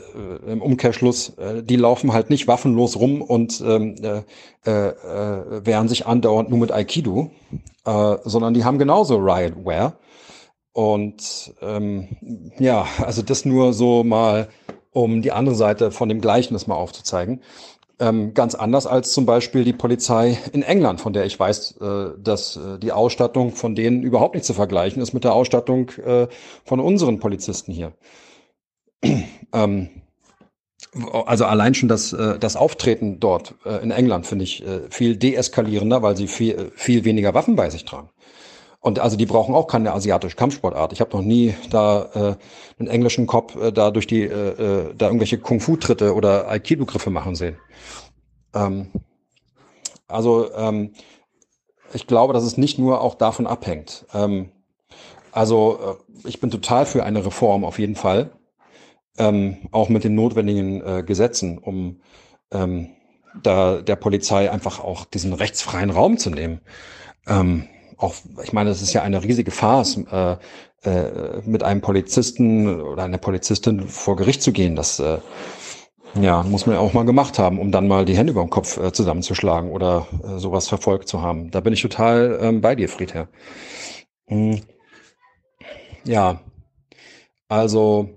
im 0.51 0.61
Umkehrschluss, 0.61 1.29
äh, 1.37 1.63
die 1.63 1.77
laufen 1.77 2.11
halt 2.11 2.29
nicht 2.29 2.47
waffenlos 2.47 2.97
rum 2.97 3.21
und 3.21 3.61
ähm, 3.65 3.95
äh, 4.01 4.21
äh, 4.69 5.65
wehren 5.65 5.87
sich 5.87 6.05
andauernd 6.05 6.49
nur 6.49 6.59
mit 6.59 6.73
Aikido, 6.73 7.31
äh, 7.85 8.17
sondern 8.25 8.53
die 8.53 8.65
haben 8.65 8.77
genauso 8.77 9.15
Riotware. 9.15 9.93
Und 10.73 11.53
ähm, 11.61 12.09
ja, 12.59 12.85
also 13.01 13.21
das 13.21 13.45
nur 13.45 13.73
so 13.73 14.03
mal, 14.03 14.49
um 14.91 15.21
die 15.21 15.31
andere 15.31 15.55
Seite 15.55 15.91
von 15.91 16.09
dem 16.09 16.19
Gleichnis 16.19 16.67
mal 16.67 16.75
aufzuzeigen. 16.75 17.41
Ähm, 17.99 18.35
ganz 18.35 18.53
anders 18.53 18.85
als 18.85 19.11
zum 19.11 19.25
Beispiel 19.25 19.63
die 19.63 19.73
Polizei 19.73 20.37
in 20.53 20.61
England, 20.61 21.01
von 21.01 21.13
der 21.13 21.25
ich 21.25 21.39
weiß, 21.39 21.77
äh, 21.81 22.09
dass 22.19 22.55
äh, 22.55 22.77
die 22.77 22.91
Ausstattung 22.91 23.53
von 23.53 23.73
denen 23.73 24.03
überhaupt 24.03 24.35
nicht 24.35 24.45
zu 24.45 24.53
vergleichen 24.53 25.01
ist 25.01 25.13
mit 25.13 25.23
der 25.23 25.33
Ausstattung 25.33 25.89
äh, 26.05 26.27
von 26.63 26.79
unseren 26.79 27.19
Polizisten 27.19 27.71
hier. 27.71 27.93
ähm, 29.53 29.89
also 31.25 31.45
allein 31.45 31.73
schon 31.73 31.89
das, 31.89 32.13
äh, 32.13 32.37
das 32.37 32.55
Auftreten 32.55 33.19
dort 33.19 33.55
äh, 33.65 33.81
in 33.81 33.89
England 33.91 34.27
finde 34.27 34.43
ich 34.43 34.65
äh, 34.65 34.81
viel 34.89 35.15
deeskalierender, 35.15 36.03
weil 36.03 36.15
sie 36.15 36.27
viel, 36.27 36.71
viel 36.75 37.03
weniger 37.03 37.33
Waffen 37.33 37.55
bei 37.55 37.69
sich 37.71 37.85
tragen. 37.85 38.09
Und 38.87 38.99
also 38.99 39.17
die 39.17 39.25
brauchen 39.25 39.53
auch 39.53 39.67
keine 39.67 39.91
asiatische 39.91 40.37
Kampfsportart. 40.37 40.93
Ich 40.93 41.01
habe 41.01 41.11
noch 41.17 41.21
nie 41.21 41.53
da 41.69 42.09
äh, 42.13 42.35
einen 42.79 42.87
englischen 42.87 43.27
Kopf 43.27 43.57
äh, 43.57 43.73
da 43.73 43.91
durch 43.91 44.07
die 44.07 44.21
äh, 44.21 44.95
da 44.97 45.07
irgendwelche 45.07 45.37
Kung-Fu-Tritte 45.37 46.15
oder 46.15 46.47
Aikido-Griffe 46.47 47.09
machen 47.09 47.35
sehen. 47.35 47.57
Ähm, 48.55 48.87
also 50.07 50.53
ähm, 50.53 50.93
ich 51.93 52.07
glaube, 52.07 52.31
dass 52.31 52.45
es 52.45 52.55
nicht 52.55 52.79
nur 52.79 53.01
auch 53.01 53.15
davon 53.15 53.45
abhängt. 53.45 54.05
Ähm, 54.13 54.53
also 55.33 55.97
äh, 56.23 56.29
ich 56.29 56.39
bin 56.39 56.49
total 56.49 56.85
für 56.85 57.03
eine 57.03 57.25
Reform 57.25 57.65
auf 57.65 57.79
jeden 57.79 57.97
Fall 57.97 58.31
ähm, 59.17 59.67
auch 59.73 59.89
mit 59.89 60.05
den 60.05 60.15
notwendigen 60.15 60.81
äh, 60.81 61.03
Gesetzen, 61.03 61.57
um 61.57 61.99
ähm, 62.51 62.91
da 63.43 63.81
der 63.81 63.97
Polizei 63.97 64.49
einfach 64.49 64.79
auch 64.79 65.03
diesen 65.03 65.33
rechtsfreien 65.33 65.89
Raum 65.89 66.17
zu 66.17 66.29
nehmen. 66.29 66.61
Ähm, 67.27 67.67
auch, 67.97 68.15
ich 68.43 68.53
meine, 68.53 68.69
es 68.69 68.81
ist 68.81 68.93
ja 68.93 69.01
eine 69.01 69.23
riesige 69.23 69.51
Farce, 69.51 69.97
äh, 70.11 70.37
äh, 70.83 71.41
mit 71.43 71.63
einem 71.63 71.81
Polizisten 71.81 72.81
oder 72.81 73.03
einer 73.03 73.17
Polizistin 73.17 73.87
vor 73.87 74.15
Gericht 74.15 74.41
zu 74.41 74.51
gehen. 74.51 74.75
Das 74.75 74.99
äh, 74.99 75.17
ja, 76.15 76.43
muss 76.43 76.65
man 76.65 76.75
ja 76.75 76.81
auch 76.81 76.93
mal 76.93 77.05
gemacht 77.05 77.39
haben, 77.39 77.59
um 77.59 77.71
dann 77.71 77.87
mal 77.87 78.05
die 78.05 78.15
Hände 78.15 78.31
über 78.31 78.43
den 78.43 78.49
Kopf 78.49 78.77
äh, 78.77 78.91
zusammenzuschlagen 78.91 79.71
oder 79.71 80.07
äh, 80.23 80.37
sowas 80.37 80.67
verfolgt 80.67 81.07
zu 81.07 81.21
haben. 81.21 81.51
Da 81.51 81.59
bin 81.59 81.73
ich 81.73 81.81
total 81.81 82.39
ähm, 82.41 82.61
bei 82.61 82.75
dir, 82.75 82.89
Friedherr. 82.89 83.27
Hm. 84.27 84.61
Ja, 86.03 86.41
also 87.49 88.09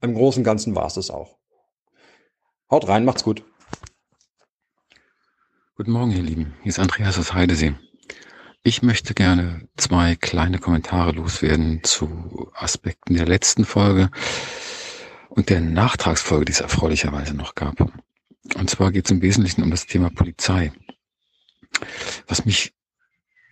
im 0.00 0.14
Großen 0.14 0.40
und 0.40 0.44
Ganzen 0.44 0.74
war 0.74 0.86
es 0.86 0.94
das 0.94 1.10
auch. 1.10 1.36
Haut 2.70 2.86
rein, 2.88 3.04
macht's 3.04 3.24
gut. 3.24 3.44
Guten 5.76 5.92
Morgen, 5.92 6.12
ihr 6.12 6.22
Lieben. 6.22 6.54
Hier 6.62 6.70
ist 6.70 6.78
Andreas 6.78 7.18
aus 7.18 7.32
Heidesee. 7.34 7.74
Ich 8.62 8.82
möchte 8.82 9.14
gerne 9.14 9.66
zwei 9.78 10.16
kleine 10.16 10.58
Kommentare 10.58 11.12
loswerden 11.12 11.82
zu 11.82 12.50
Aspekten 12.54 13.14
der 13.14 13.26
letzten 13.26 13.64
Folge 13.64 14.10
und 15.30 15.48
der 15.48 15.62
Nachtragsfolge, 15.62 16.44
die 16.44 16.52
es 16.52 16.60
erfreulicherweise 16.60 17.34
noch 17.34 17.54
gab. 17.54 17.80
Und 18.54 18.68
zwar 18.68 18.92
geht 18.92 19.06
es 19.06 19.10
im 19.10 19.22
Wesentlichen 19.22 19.62
um 19.62 19.70
das 19.70 19.86
Thema 19.86 20.10
Polizei. 20.10 20.72
Was 22.26 22.44
mich 22.44 22.74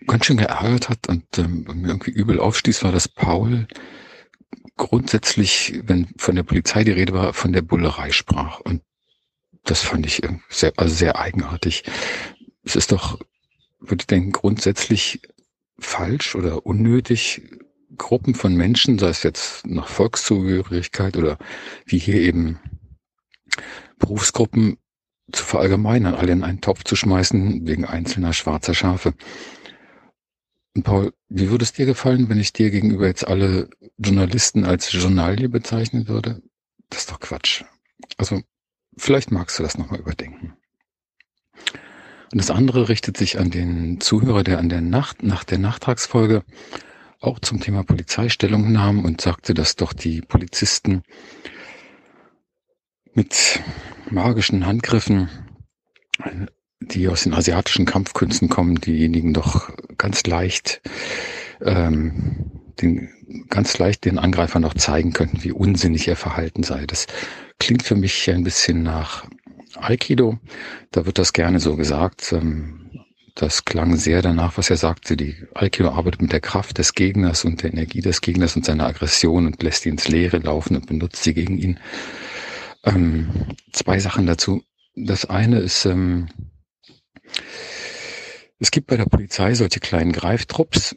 ganz 0.07 0.26
schön 0.26 0.37
geärgert 0.37 0.91
hat 0.91 1.08
und 1.08 1.39
ähm, 1.39 1.65
mir 1.74 1.89
irgendwie 1.89 2.10
übel 2.10 2.39
aufstieß, 2.39 2.85
war, 2.85 2.92
dass 2.92 3.08
Paul 3.08 3.67
grundsätzlich, 4.76 5.81
wenn 5.85 6.08
von 6.19 6.35
der 6.35 6.42
Polizei 6.42 6.85
die 6.85 6.92
Rede 6.92 7.15
war, 7.15 7.33
von 7.33 7.55
der 7.55 7.62
Bullerei 7.62 8.12
sprach. 8.12 8.60
Und 8.60 8.83
das 9.65 9.83
fand 9.83 10.05
ich 10.05 10.21
sehr, 10.51 10.73
also 10.76 10.94
sehr 10.94 11.19
eigenartig. 11.19 11.85
Es 12.62 12.76
ist 12.76 12.92
doch, 12.92 13.19
würde 13.81 14.03
ich 14.03 14.07
denken, 14.07 14.33
grundsätzlich 14.33 15.21
falsch 15.78 16.35
oder 16.35 16.67
unnötig, 16.67 17.43
Gruppen 17.97 18.35
von 18.35 18.55
Menschen, 18.55 18.99
sei 18.99 19.09
es 19.09 19.23
jetzt 19.23 19.67
nach 19.67 19.89
Volkszugehörigkeit 19.89 21.17
oder 21.17 21.39
wie 21.87 21.99
hier 21.99 22.17
eben 22.17 22.59
Berufsgruppen 23.99 24.78
zu 25.33 25.44
verallgemeinern, 25.44 26.15
alle 26.15 26.33
in 26.33 26.44
einen 26.44 26.61
Topf 26.61 26.85
zu 26.85 26.97
schmeißen 26.97 27.67
wegen 27.67 27.85
einzelner 27.85 28.33
schwarzer 28.33 28.75
Schafe. 28.75 29.15
Und 30.75 30.85
Paul, 30.85 31.12
wie 31.28 31.51
würde 31.51 31.65
es 31.65 31.73
dir 31.73 31.87
gefallen, 31.87 32.28
wenn 32.28 32.39
ich 32.39 32.53
dir 32.53 32.71
gegenüber 32.71 33.07
jetzt 33.07 33.27
alle 33.27 33.69
Journalisten 33.99 34.65
als 34.65 34.93
Journalie 34.93 35.49
bezeichnen 35.49 36.09
würde? 36.09 36.43
Das 36.89 37.01
ist 37.01 37.11
doch 37.11 37.21
Quatsch. 37.21 37.65
Also 38.17 38.43
vielleicht 38.97 39.31
magst 39.31 39.59
du 39.59 39.62
das 39.62 39.77
nochmal 39.77 40.01
überdenken. 40.01 40.57
Und 42.33 42.39
das 42.39 42.51
andere 42.51 42.89
richtet 42.89 43.17
sich 43.17 43.39
an 43.39 43.51
den 43.51 44.01
Zuhörer, 44.01 44.44
der 44.44 44.59
an 44.59 44.69
der 44.69 44.81
Nacht, 44.81 45.23
nach 45.23 45.44
der 45.44 45.59
Nachtragsfolge 45.59 46.43
auch 47.21 47.39
zum 47.41 47.61
Thema 47.61 47.83
Polizeistellung 47.83 48.71
nahm 48.71 49.05
und 49.05 49.21
sagte, 49.21 49.55
dass 49.55 49.77
doch 49.77 49.93
die 49.93 50.21
Polizisten 50.21 51.03
mit 53.15 53.61
magischen 54.11 54.67
Handgriffen 54.67 55.28
die 56.81 57.09
aus 57.09 57.25
den 57.25 57.35
asiatischen 57.35 57.87
Kampfkünsten 57.87 58.49
kommen, 58.49 58.77
diejenigen 58.77 59.35
doch 59.35 59.71
ganz 59.99 60.25
leicht 60.27 60.81
ähm, 61.61 62.51
den, 62.81 63.11
ganz 63.49 63.78
leicht 63.78 64.05
den 64.05 64.19
Angreifern 64.19 64.65
auch 64.65 64.75
zeigen 64.75 65.12
könnten, 65.12 65.43
wie 65.43 65.53
unsinnig 65.53 66.07
ihr 66.07 66.17
Verhalten 66.17 66.62
sei. 66.62 66.87
Das 66.87 67.07
klingt 67.59 67.83
für 67.83 67.97
mich 67.97 68.31
ein 68.31 68.44
bisschen 68.44 68.83
nach 68.83 69.27
Aikido. 69.76 70.38
Da 70.90 71.06
wird 71.06 71.18
das 71.18 71.33
gerne 71.33 71.60
so 71.60 71.76
gesagt. 71.76 72.33
Ähm, 72.33 72.90
das 73.34 73.65
klang 73.65 73.97
sehr 73.97 74.20
danach, 74.20 74.58
was 74.58 74.70
er 74.70 74.76
sagte. 74.76 75.17
Die 75.17 75.36
Aikido 75.54 75.90
arbeitet 75.90 76.22
mit 76.22 76.33
der 76.33 76.40
Kraft 76.40 76.78
des 76.78 76.94
Gegners 76.94 77.44
und 77.44 77.62
der 77.62 77.72
Energie 77.72 78.01
des 78.01 78.20
Gegners 78.20 78.56
und 78.56 78.65
seiner 78.65 78.86
Aggression 78.86 79.47
und 79.47 79.62
lässt 79.62 79.86
ihn 79.86 79.92
ins 79.92 80.08
Leere 80.08 80.38
laufen 80.38 80.76
und 80.76 80.86
benutzt 80.86 81.22
sie 81.22 81.34
gegen 81.34 81.56
ihn. 81.58 81.78
Ähm, 82.84 83.28
zwei 83.72 83.99
Sachen 84.01 84.26
dazu. 84.26 84.62
Das 84.97 85.24
eine 85.24 85.60
ist, 85.60 85.84
ähm, 85.84 86.28
es 88.58 88.70
gibt 88.72 88.88
bei 88.88 88.97
der 88.97 89.04
Polizei 89.04 89.54
solche 89.54 89.78
kleinen 89.78 90.10
Greiftrupps, 90.12 90.97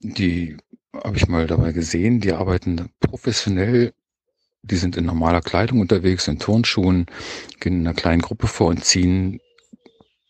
die 0.00 0.56
habe 0.92 1.16
ich 1.16 1.28
mal 1.28 1.46
dabei 1.46 1.72
gesehen, 1.72 2.20
die 2.20 2.32
arbeiten 2.32 2.90
professionell, 3.00 3.92
die 4.62 4.76
sind 4.76 4.96
in 4.96 5.04
normaler 5.04 5.40
Kleidung 5.40 5.80
unterwegs, 5.80 6.28
in 6.28 6.38
Turnschuhen, 6.38 7.06
gehen 7.60 7.80
in 7.80 7.86
einer 7.86 7.94
kleinen 7.94 8.22
Gruppe 8.22 8.46
vor 8.46 8.68
und 8.68 8.84
ziehen 8.84 9.40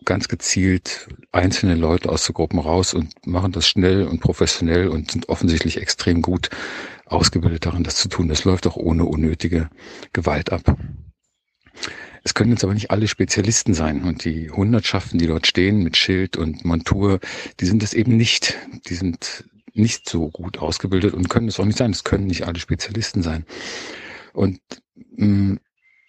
ganz 0.04 0.28
gezielt 0.28 1.08
einzelne 1.32 1.74
Leute 1.74 2.08
aus 2.08 2.24
der 2.24 2.34
Gruppen 2.34 2.58
raus 2.58 2.94
und 2.94 3.26
machen 3.26 3.52
das 3.52 3.68
schnell 3.68 4.06
und 4.06 4.20
professionell 4.20 4.88
und 4.88 5.10
sind 5.10 5.28
offensichtlich 5.28 5.76
extrem 5.76 6.22
gut 6.22 6.48
ausgebildet 7.06 7.66
darin, 7.66 7.84
das 7.84 7.96
zu 7.96 8.08
tun. 8.08 8.28
Das 8.28 8.44
läuft 8.44 8.66
auch 8.66 8.76
ohne 8.76 9.04
unnötige 9.04 9.68
Gewalt 10.12 10.52
ab. 10.52 10.76
Es 12.22 12.34
können 12.34 12.50
jetzt 12.50 12.64
aber 12.64 12.74
nicht 12.74 12.90
alle 12.90 13.08
Spezialisten 13.08 13.74
sein 13.74 14.04
und 14.04 14.24
die 14.24 14.50
Hundertschaften, 14.50 15.18
die 15.18 15.26
dort 15.26 15.46
stehen 15.46 15.82
mit 15.82 15.96
Schild 15.96 16.36
und 16.36 16.64
Montur, 16.64 17.20
die 17.60 17.66
sind 17.66 17.82
es 17.82 17.94
eben 17.94 18.16
nicht. 18.16 18.56
Die 18.86 18.94
sind 18.94 19.44
nicht 19.72 20.08
so 20.08 20.28
gut 20.28 20.58
ausgebildet 20.58 21.14
und 21.14 21.30
können 21.30 21.48
es 21.48 21.58
auch 21.58 21.64
nicht 21.64 21.78
sein. 21.78 21.92
Es 21.92 22.04
können 22.04 22.26
nicht 22.26 22.46
alle 22.46 22.58
Spezialisten 22.58 23.22
sein. 23.22 23.46
Und 24.32 24.60
mh, 24.94 25.26
mm, 25.26 25.60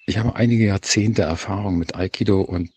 ich 0.07 0.17
habe 0.17 0.35
einige 0.35 0.65
Jahrzehnte 0.65 1.21
Erfahrung 1.21 1.77
mit 1.77 1.95
Aikido 1.95 2.41
und 2.41 2.71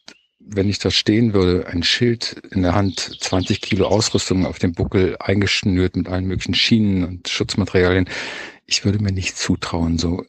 wenn 0.47 0.69
ich 0.69 0.79
da 0.79 0.91
stehen 0.91 1.33
würde, 1.33 1.67
ein 1.67 1.83
Schild 1.83 2.37
in 2.51 2.63
der 2.63 2.75
Hand, 2.75 3.19
20 3.21 3.61
Kilo 3.63 3.87
Ausrüstung 3.87 4.45
auf 4.47 4.59
dem 4.59 4.73
Buckel, 4.73 5.17
eingeschnürt 5.19 5.97
mit 5.97 6.07
allen 6.09 6.27
möglichen 6.27 6.55
Schienen 6.55 7.05
und 7.05 7.29
Schutzmaterialien, 7.29 8.09
ich 8.67 8.85
würde 8.85 9.03
mir 9.03 9.13
nicht 9.13 9.37
zutrauen, 9.39 9.99
so 9.99 10.25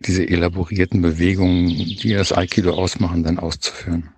diese 0.00 0.28
elaborierten 0.28 1.00
Bewegungen, 1.00 1.68
die 1.68 2.12
das 2.12 2.32
Aikido 2.32 2.74
ausmachen, 2.74 3.24
dann 3.24 3.38
auszuführen. 3.38 4.10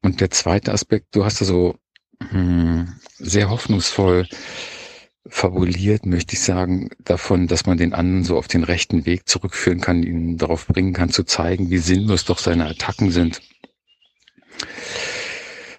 Und 0.00 0.20
der 0.20 0.30
zweite 0.30 0.72
Aspekt, 0.72 1.14
du 1.14 1.24
hast 1.24 1.40
da 1.40 1.44
so 1.44 1.76
hm, 2.30 2.94
sehr 3.18 3.50
hoffnungsvoll 3.50 4.26
fabuliert, 5.28 6.06
möchte 6.06 6.34
ich 6.34 6.40
sagen, 6.40 6.90
davon, 7.00 7.46
dass 7.46 7.66
man 7.66 7.78
den 7.78 7.92
anderen 7.92 8.24
so 8.24 8.36
auf 8.36 8.48
den 8.48 8.64
rechten 8.64 9.06
Weg 9.06 9.28
zurückführen 9.28 9.80
kann, 9.80 10.02
ihn 10.02 10.36
darauf 10.36 10.66
bringen 10.66 10.92
kann, 10.92 11.10
zu 11.10 11.24
zeigen, 11.24 11.70
wie 11.70 11.78
sinnlos 11.78 12.24
doch 12.24 12.38
seine 12.38 12.66
Attacken 12.66 13.10
sind. 13.10 13.40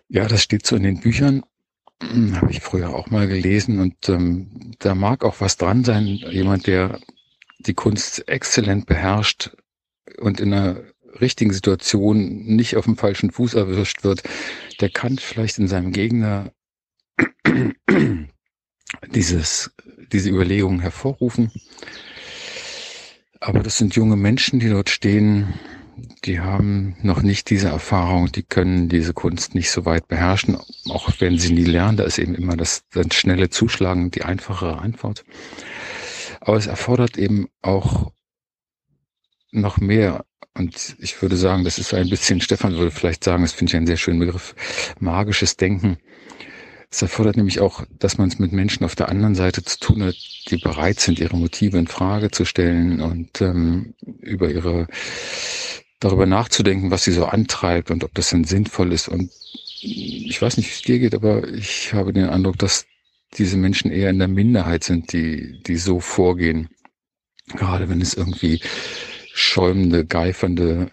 Ja, 0.07 0.27
das 0.27 0.43
steht 0.43 0.65
so 0.65 0.75
in 0.75 0.83
den 0.83 0.99
Büchern. 0.99 1.43
Hm, 2.01 2.39
Habe 2.39 2.51
ich 2.51 2.61
früher 2.61 2.89
auch 2.95 3.09
mal 3.09 3.27
gelesen 3.27 3.79
und 3.79 4.09
ähm, 4.09 4.71
da 4.79 4.95
mag 4.95 5.23
auch 5.23 5.41
was 5.41 5.57
dran 5.57 5.83
sein. 5.83 6.05
Jemand, 6.05 6.67
der 6.67 6.99
die 7.59 7.73
Kunst 7.73 8.27
exzellent 8.27 8.85
beherrscht 8.85 9.51
und 10.19 10.39
in 10.39 10.53
einer 10.53 10.81
richtigen 11.19 11.51
Situation 11.51 12.45
nicht 12.45 12.77
auf 12.77 12.85
dem 12.85 12.97
falschen 12.97 13.31
Fuß 13.31 13.55
erwischt 13.55 14.03
wird, 14.03 14.23
der 14.79 14.89
kann 14.89 15.17
vielleicht 15.17 15.57
in 15.59 15.67
seinem 15.67 15.91
Gegner 15.91 16.51
dieses, 19.13 19.71
diese 20.11 20.29
Überlegungen 20.29 20.79
hervorrufen. 20.79 21.51
Aber 23.39 23.59
das 23.61 23.77
sind 23.77 23.95
junge 23.95 24.17
Menschen, 24.17 24.59
die 24.59 24.69
dort 24.69 24.89
stehen, 24.89 25.53
die 26.25 26.39
haben 26.39 26.95
noch 27.01 27.21
nicht 27.21 27.49
diese 27.49 27.69
Erfahrung, 27.69 28.31
die 28.31 28.43
können 28.43 28.89
diese 28.89 29.13
Kunst 29.13 29.55
nicht 29.55 29.71
so 29.71 29.85
weit 29.85 30.07
beherrschen, 30.07 30.57
auch 30.89 31.09
wenn 31.19 31.37
sie 31.37 31.53
nie 31.53 31.63
lernen. 31.63 31.97
Da 31.97 32.03
ist 32.03 32.19
eben 32.19 32.35
immer 32.35 32.57
das, 32.57 32.83
das 32.91 33.13
schnelle 33.13 33.49
Zuschlagen 33.49 34.11
die 34.11 34.23
einfachere 34.23 34.79
Antwort. 34.79 35.25
Aber 36.41 36.57
es 36.57 36.67
erfordert 36.67 37.17
eben 37.17 37.49
auch 37.61 38.11
noch 39.51 39.77
mehr. 39.77 40.25
Und 40.53 40.95
ich 40.99 41.21
würde 41.21 41.37
sagen, 41.37 41.63
das 41.63 41.79
ist 41.79 41.93
ein 41.93 42.09
bisschen, 42.09 42.41
Stefan 42.41 42.75
würde 42.75 42.91
vielleicht 42.91 43.23
sagen, 43.23 43.43
das 43.43 43.53
finde 43.53 43.71
ich 43.71 43.77
einen 43.77 43.87
sehr 43.87 43.97
schönen 43.97 44.19
Begriff, 44.19 44.55
magisches 44.99 45.57
Denken. 45.57 45.97
Es 46.91 47.03
erfordert 47.03 47.37
nämlich 47.37 47.59
auch, 47.59 47.85
dass 47.99 48.17
man 48.17 48.29
es 48.29 48.39
mit 48.39 48.51
Menschen 48.51 48.83
auf 48.83 48.95
der 48.95 49.09
anderen 49.09 49.35
Seite 49.35 49.63
zu 49.63 49.79
tun 49.79 50.03
hat, 50.03 50.15
die 50.49 50.57
bereit 50.57 50.99
sind, 50.99 51.19
ihre 51.19 51.37
Motive 51.37 51.77
in 51.77 51.87
Frage 51.87 52.31
zu 52.31 52.45
stellen 52.45 52.99
und 52.99 53.41
ähm, 53.41 53.93
über 54.21 54.49
ihre 54.49 54.87
darüber 55.99 56.25
nachzudenken, 56.25 56.91
was 56.91 57.03
sie 57.03 57.11
so 57.11 57.25
antreibt 57.25 57.91
und 57.91 58.03
ob 58.03 58.13
das 58.15 58.29
denn 58.29 58.43
sinnvoll 58.43 58.93
ist. 58.93 59.07
Und 59.07 59.31
ich 59.81 60.41
weiß 60.41 60.57
nicht, 60.57 60.69
wie 60.69 60.73
es 60.73 60.81
dir 60.81 60.99
geht, 60.99 61.13
aber 61.13 61.47
ich 61.49 61.93
habe 61.93 62.13
den 62.13 62.29
Eindruck, 62.29 62.57
dass 62.57 62.85
diese 63.37 63.57
Menschen 63.57 63.91
eher 63.91 64.09
in 64.09 64.19
der 64.19 64.27
Minderheit 64.27 64.83
sind, 64.83 65.13
die, 65.13 65.61
die 65.63 65.77
so 65.77 65.99
vorgehen. 65.99 66.69
Gerade 67.55 67.89
wenn 67.89 68.01
es 68.01 68.13
irgendwie 68.13 68.61
schäumende, 69.39 70.05
geifernde, 70.05 70.91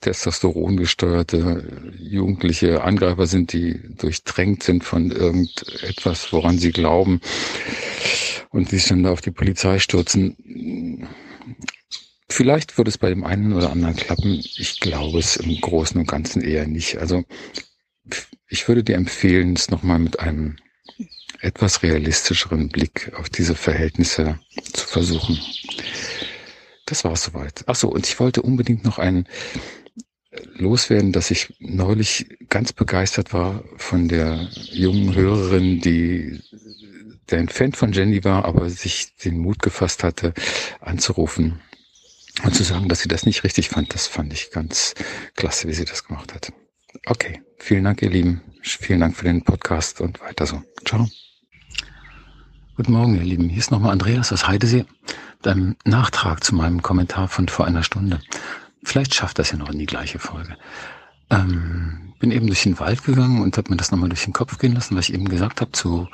testosterongesteuerte 0.00 1.92
jugendliche 1.98 2.82
Angreifer 2.82 3.26
sind, 3.26 3.52
die 3.52 3.80
durchtränkt 3.96 4.62
sind 4.64 4.84
von 4.84 5.10
irgendetwas, 5.10 6.32
woran 6.32 6.58
sie 6.58 6.72
glauben 6.72 7.20
und 8.50 8.70
sich 8.70 8.86
dann 8.86 9.04
da 9.04 9.12
auf 9.12 9.20
die 9.20 9.30
Polizei 9.30 9.78
stürzen. 9.78 11.06
Vielleicht 12.28 12.76
wird 12.76 12.88
es 12.88 12.98
bei 12.98 13.08
dem 13.10 13.24
einen 13.24 13.52
oder 13.52 13.70
anderen 13.70 13.96
klappen. 13.96 14.42
Ich 14.56 14.80
glaube 14.80 15.18
es 15.18 15.36
im 15.36 15.60
Großen 15.60 16.00
und 16.00 16.08
Ganzen 16.08 16.42
eher 16.42 16.66
nicht. 16.66 16.98
Also 16.98 17.24
ich 18.48 18.66
würde 18.66 18.82
dir 18.82 18.96
empfehlen, 18.96 19.54
es 19.54 19.70
nochmal 19.70 20.00
mit 20.00 20.18
einem 20.18 20.56
etwas 21.40 21.84
realistischeren 21.84 22.68
Blick 22.68 23.12
auf 23.16 23.30
diese 23.30 23.54
Verhältnisse 23.54 24.40
zu 24.72 24.86
versuchen. 24.86 25.38
Das 26.88 27.04
war 27.04 27.12
es 27.12 27.24
soweit. 27.24 27.64
Ach 27.66 27.74
so, 27.74 27.88
und 27.88 28.06
ich 28.06 28.18
wollte 28.18 28.40
unbedingt 28.40 28.84
noch 28.84 28.98
einen 28.98 29.26
loswerden, 30.54 31.12
dass 31.12 31.30
ich 31.30 31.54
neulich 31.58 32.38
ganz 32.48 32.72
begeistert 32.72 33.32
war 33.32 33.62
von 33.76 34.08
der 34.08 34.48
jungen 34.72 35.14
Hörerin, 35.14 35.80
die 35.80 36.40
der 37.30 37.40
ein 37.40 37.48
Fan 37.48 37.72
von 37.72 37.92
Jenny 37.92 38.24
war, 38.24 38.46
aber 38.46 38.70
sich 38.70 39.14
den 39.16 39.38
Mut 39.38 39.60
gefasst 39.60 40.02
hatte, 40.02 40.32
anzurufen 40.80 41.60
und 42.42 42.54
zu 42.54 42.62
sagen, 42.62 42.88
dass 42.88 43.00
sie 43.00 43.08
das 43.08 43.26
nicht 43.26 43.44
richtig 43.44 43.68
fand, 43.68 43.92
das 43.92 44.06
fand 44.06 44.32
ich 44.32 44.50
ganz 44.50 44.94
klasse, 45.34 45.68
wie 45.68 45.74
sie 45.74 45.84
das 45.84 46.04
gemacht 46.04 46.32
hat. 46.32 46.52
Okay, 47.04 47.42
vielen 47.58 47.84
Dank, 47.84 48.00
ihr 48.00 48.10
Lieben. 48.10 48.40
Vielen 48.62 49.00
Dank 49.00 49.14
für 49.14 49.24
den 49.24 49.44
Podcast 49.44 50.00
und 50.00 50.20
weiter 50.20 50.46
so. 50.46 50.62
Ciao. 50.86 51.06
Guten 52.76 52.92
Morgen, 52.92 53.16
ihr 53.16 53.24
Lieben. 53.24 53.50
Hier 53.50 53.58
ist 53.58 53.70
nochmal 53.70 53.92
Andreas 53.92 54.32
aus 54.32 54.46
Heidesee 54.46 54.86
mit 55.44 55.86
Nachtrag 55.86 56.44
zu 56.44 56.54
meinem 56.54 56.82
Kommentar 56.82 57.28
von 57.28 57.48
vor 57.48 57.66
einer 57.66 57.82
Stunde. 57.82 58.20
Vielleicht 58.82 59.14
schafft 59.14 59.38
das 59.38 59.50
ja 59.50 59.58
noch 59.58 59.70
in 59.70 59.78
die 59.78 59.86
gleiche 59.86 60.18
Folge. 60.18 60.56
Ähm, 61.30 62.14
bin 62.18 62.30
eben 62.30 62.46
durch 62.46 62.62
den 62.62 62.78
Wald 62.78 63.04
gegangen 63.04 63.42
und 63.42 63.56
habe 63.56 63.70
mir 63.70 63.76
das 63.76 63.90
nochmal 63.90 64.08
durch 64.08 64.24
den 64.24 64.32
Kopf 64.32 64.58
gehen 64.58 64.74
lassen, 64.74 64.96
was 64.96 65.08
ich 65.08 65.14
eben 65.14 65.28
gesagt 65.28 65.60
habe 65.60 65.72
zu 65.72 66.08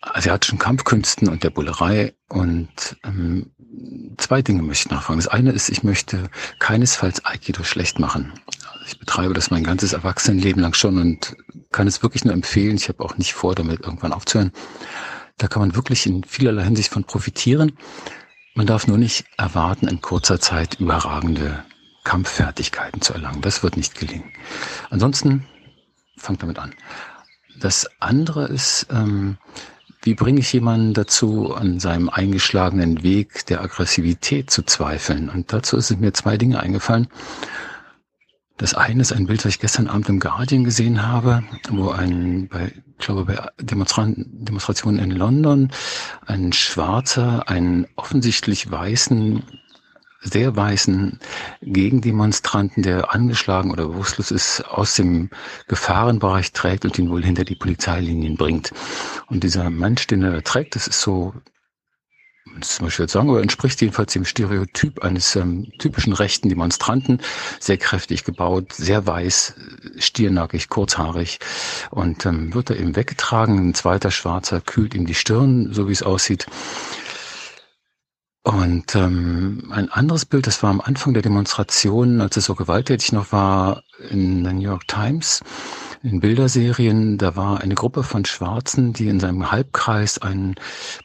asiatischen 0.00 0.58
Kampfkünsten 0.58 1.28
und 1.28 1.44
der 1.44 1.50
Bullerei. 1.50 2.14
Und 2.28 2.96
ähm, 3.04 3.50
zwei 4.18 4.42
Dinge 4.42 4.62
möchte 4.62 4.88
ich 4.88 4.90
nachfragen. 4.92 5.18
Das 5.18 5.28
eine 5.28 5.52
ist, 5.52 5.68
ich 5.68 5.82
möchte 5.82 6.28
keinesfalls 6.58 7.24
Aikido 7.24 7.62
schlecht 7.62 7.98
machen. 7.98 8.32
Also 8.72 8.84
ich 8.86 8.98
betreibe 8.98 9.34
das 9.34 9.50
mein 9.50 9.64
ganzes 9.64 9.92
Erwachsenenleben 9.92 10.60
lang 10.60 10.74
schon 10.74 10.98
und 10.98 11.36
kann 11.72 11.86
es 11.86 12.02
wirklich 12.02 12.24
nur 12.24 12.34
empfehlen. 12.34 12.76
Ich 12.76 12.88
habe 12.88 13.02
auch 13.04 13.16
nicht 13.16 13.34
vor, 13.34 13.54
damit 13.54 13.80
irgendwann 13.80 14.12
aufzuhören. 14.12 14.52
Da 15.38 15.48
kann 15.48 15.60
man 15.60 15.74
wirklich 15.74 16.06
in 16.06 16.24
vielerlei 16.24 16.64
Hinsicht 16.64 16.90
von 16.90 17.04
profitieren. 17.04 17.76
Man 18.54 18.66
darf 18.66 18.86
nur 18.86 18.98
nicht 18.98 19.24
erwarten, 19.36 19.88
in 19.88 20.00
kurzer 20.00 20.38
Zeit 20.40 20.80
überragende 20.80 21.64
Kampffertigkeiten 22.04 23.00
zu 23.00 23.14
erlangen. 23.14 23.40
Das 23.40 23.62
wird 23.62 23.76
nicht 23.76 23.98
gelingen. 23.98 24.30
Ansonsten 24.90 25.44
fangt 26.16 26.42
damit 26.42 26.58
an. 26.58 26.74
Das 27.58 27.88
andere 28.00 28.46
ist, 28.46 28.86
ähm, 28.90 29.38
wie 30.02 30.14
bringe 30.14 30.40
ich 30.40 30.52
jemanden 30.52 30.92
dazu, 30.92 31.54
an 31.54 31.80
seinem 31.80 32.10
eingeschlagenen 32.10 33.02
Weg 33.02 33.46
der 33.46 33.62
Aggressivität 33.62 34.50
zu 34.50 34.62
zweifeln? 34.62 35.30
Und 35.30 35.52
dazu 35.52 35.76
es 35.76 35.90
mir 35.96 36.12
zwei 36.12 36.36
Dinge 36.36 36.60
eingefallen. 36.60 37.08
Das 38.56 38.74
eine 38.74 39.02
ist 39.02 39.12
ein 39.12 39.26
Bild, 39.26 39.44
das 39.44 39.54
ich 39.54 39.60
gestern 39.60 39.88
Abend 39.88 40.08
im 40.08 40.20
Guardian 40.20 40.62
gesehen 40.62 41.02
habe, 41.02 41.42
wo 41.70 41.90
ein, 41.90 42.48
bei, 42.48 42.72
ich 42.98 43.04
glaube, 43.04 43.24
bei 43.24 43.48
Demonstran 43.60 44.14
Demonstrationen 44.28 45.00
in 45.00 45.10
London 45.10 45.72
ein 46.26 46.52
Schwarzer 46.52 47.48
einen 47.48 47.86
offensichtlich 47.96 48.70
weißen 48.70 49.42
sehr 50.24 50.56
weißen 50.56 51.18
Gegendemonstranten, 51.60 52.82
der 52.82 53.14
angeschlagen 53.14 53.70
oder 53.70 53.88
bewusstlos 53.88 54.30
ist, 54.30 54.62
aus 54.62 54.94
dem 54.94 55.30
Gefahrenbereich 55.68 56.52
trägt 56.52 56.84
und 56.84 56.98
ihn 56.98 57.10
wohl 57.10 57.22
hinter 57.22 57.44
die 57.44 57.54
Polizeilinien 57.54 58.36
bringt. 58.36 58.72
Und 59.26 59.44
dieser 59.44 59.68
Mensch, 59.70 60.06
den 60.06 60.22
er 60.22 60.42
trägt, 60.42 60.76
das 60.76 60.86
ist 60.88 61.00
so 61.00 61.34
das 62.58 62.70
ist 62.70 62.76
zum 62.76 62.86
Beispiel 62.86 63.08
sagen, 63.08 63.30
aber 63.30 63.40
entspricht 63.40 63.80
jedenfalls 63.80 64.12
dem 64.12 64.24
Stereotyp 64.24 65.02
eines 65.02 65.34
ähm, 65.34 65.72
typischen 65.78 66.12
rechten 66.12 66.48
Demonstranten, 66.50 67.20
sehr 67.58 67.78
kräftig 67.78 68.24
gebaut, 68.24 68.72
sehr 68.72 69.06
weiß, 69.06 69.54
stiernackig, 69.98 70.68
kurzhaarig 70.68 71.38
und 71.90 72.26
ähm, 72.26 72.52
wird 72.52 72.70
er 72.70 72.78
eben 72.78 72.96
weggetragen. 72.96 73.58
Ein 73.58 73.74
zweiter 73.74 74.10
Schwarzer 74.10 74.60
kühlt 74.60 74.94
ihm 74.94 75.06
die 75.06 75.14
Stirn, 75.14 75.72
so 75.72 75.88
wie 75.88 75.92
es 75.92 76.02
aussieht. 76.02 76.46
Und 78.42 78.94
ähm, 78.94 79.70
ein 79.70 79.90
anderes 79.90 80.26
Bild, 80.26 80.46
das 80.46 80.62
war 80.62 80.68
am 80.68 80.82
Anfang 80.82 81.14
der 81.14 81.22
Demonstration, 81.22 82.20
als 82.20 82.36
es 82.36 82.44
so 82.44 82.54
gewalttätig 82.54 83.12
noch 83.12 83.32
war, 83.32 83.82
in 84.10 84.44
der 84.44 84.52
New 84.52 84.60
York 84.60 84.86
Times 84.86 85.40
in 86.04 86.20
Bilderserien, 86.20 87.16
da 87.16 87.34
war 87.34 87.62
eine 87.62 87.74
Gruppe 87.74 88.02
von 88.02 88.26
Schwarzen, 88.26 88.92
die 88.92 89.08
in 89.08 89.20
seinem 89.20 89.50
Halbkreis 89.50 90.18
einen 90.18 90.54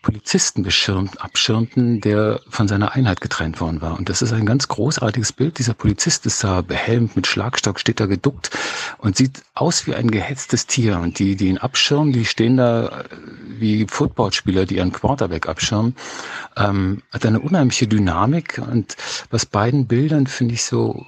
Polizisten 0.02 0.62
beschirmt, 0.62 1.22
abschirmten, 1.22 2.02
der 2.02 2.42
von 2.50 2.68
seiner 2.68 2.92
Einheit 2.92 3.22
getrennt 3.22 3.62
worden 3.62 3.82
war. 3.82 3.98
Und 3.98 4.10
das 4.10 4.22
ist 4.22 4.34
ein 4.34 4.46
ganz 4.46 4.68
großartiges 4.68 5.32
Bild. 5.32 5.58
Dieser 5.58 5.74
Polizist 5.74 6.26
ist 6.26 6.44
da 6.44 6.60
behelmt, 6.60 7.16
mit 7.16 7.28
Schlagstock 7.28 7.80
steht 7.80 8.02
da 8.02 8.08
geduckt 8.08 8.50
und 8.98 9.16
sieht 9.16 9.42
aus 9.54 9.88
wie 9.88 9.96
ein 9.96 10.12
gehetztes 10.12 10.68
Tier. 10.68 11.00
Und 11.00 11.18
die, 11.18 11.38
die 11.38 11.48
ihn 11.48 11.60
abschirmen, 11.60 12.12
die 12.12 12.26
stehen 12.26 12.58
da 12.58 13.06
wie 13.48 13.88
Footballspieler, 13.88 14.66
die 14.66 14.82
einen 14.82 14.92
Quarterback 14.92 15.48
abschirmen. 15.48 15.96
Ähm, 16.58 17.04
hat 17.14 17.26
eine 17.26 17.40
unheimliche 17.40 17.88
Dynamik. 17.88 18.62
Und 18.70 18.98
was 19.30 19.46
beiden 19.46 19.88
Bildern 19.88 20.28
finde 20.28 20.56
ich 20.56 20.66
so 20.66 21.06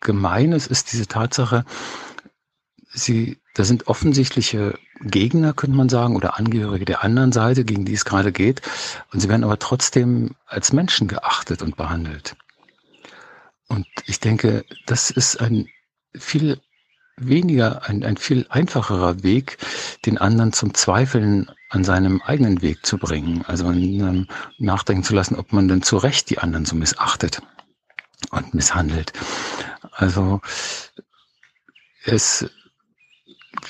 gemein 0.00 0.52
ist, 0.52 0.68
ist 0.68 0.92
diese 0.92 1.06
Tatsache, 1.06 1.64
Sie, 2.98 3.38
da 3.54 3.64
sind 3.64 3.86
offensichtliche 3.86 4.78
Gegner, 5.00 5.52
könnte 5.52 5.76
man 5.76 5.88
sagen, 5.88 6.16
oder 6.16 6.38
Angehörige 6.38 6.84
der 6.84 7.04
anderen 7.04 7.32
Seite, 7.32 7.64
gegen 7.64 7.84
die 7.84 7.94
es 7.94 8.04
gerade 8.04 8.32
geht. 8.32 8.62
Und 9.12 9.20
sie 9.20 9.28
werden 9.28 9.44
aber 9.44 9.58
trotzdem 9.58 10.34
als 10.46 10.72
Menschen 10.72 11.08
geachtet 11.08 11.62
und 11.62 11.76
behandelt. 11.76 12.36
Und 13.68 13.86
ich 14.06 14.20
denke, 14.20 14.64
das 14.86 15.10
ist 15.10 15.40
ein 15.40 15.68
viel 16.14 16.60
weniger, 17.16 17.88
ein, 17.88 18.04
ein 18.04 18.16
viel 18.16 18.46
einfacherer 18.48 19.22
Weg, 19.22 19.58
den 20.06 20.18
anderen 20.18 20.52
zum 20.52 20.74
Zweifeln 20.74 21.50
an 21.68 21.84
seinem 21.84 22.22
eigenen 22.22 22.62
Weg 22.62 22.86
zu 22.86 22.96
bringen. 22.98 23.44
Also 23.46 23.72
nachdenken 24.58 25.04
zu 25.04 25.14
lassen, 25.14 25.36
ob 25.36 25.52
man 25.52 25.68
denn 25.68 25.82
zu 25.82 25.96
Recht 25.96 26.30
die 26.30 26.38
anderen 26.38 26.64
so 26.64 26.76
missachtet 26.76 27.42
und 28.30 28.54
misshandelt. 28.54 29.12
Also 29.92 30.40
es 32.04 32.48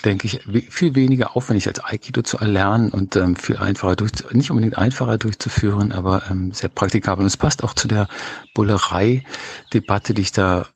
denke 0.05 0.27
ich, 0.27 0.41
viel 0.71 0.95
weniger 0.95 1.37
aufwendig 1.37 1.67
als 1.67 1.83
Aikido 1.83 2.23
zu 2.23 2.39
erlernen 2.39 2.91
und 2.91 3.17
ähm, 3.17 3.37
viel 3.37 3.57
einfacher 3.57 3.97
durch, 3.97 4.13
nicht 4.33 4.51
unbedingt 4.51 4.79
einfacher 4.79 5.19
durchzuführen, 5.19 5.93
aber 5.93 6.23
ähm, 6.31 6.53
sehr 6.53 6.69
praktikabel. 6.69 7.23
Und 7.23 7.27
es 7.27 7.37
passt 7.37 7.65
auch 7.65 7.75
zu 7.75 7.89
der 7.89 8.09
Bullerei-Debatte, 8.55 10.15
die 10.15 10.23
ich 10.23 10.33
da 10.33 10.67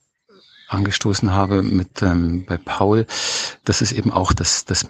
angestoßen 0.69 1.33
habe 1.33 1.63
mit 1.63 2.03
ähm, 2.03 2.45
bei 2.47 2.57
Paul. 2.57 3.07
Das 3.65 3.83
ist 3.83 3.93
eben 3.93 4.11
auch, 4.11 4.33
dass, 4.33 4.65
dass 4.65 4.89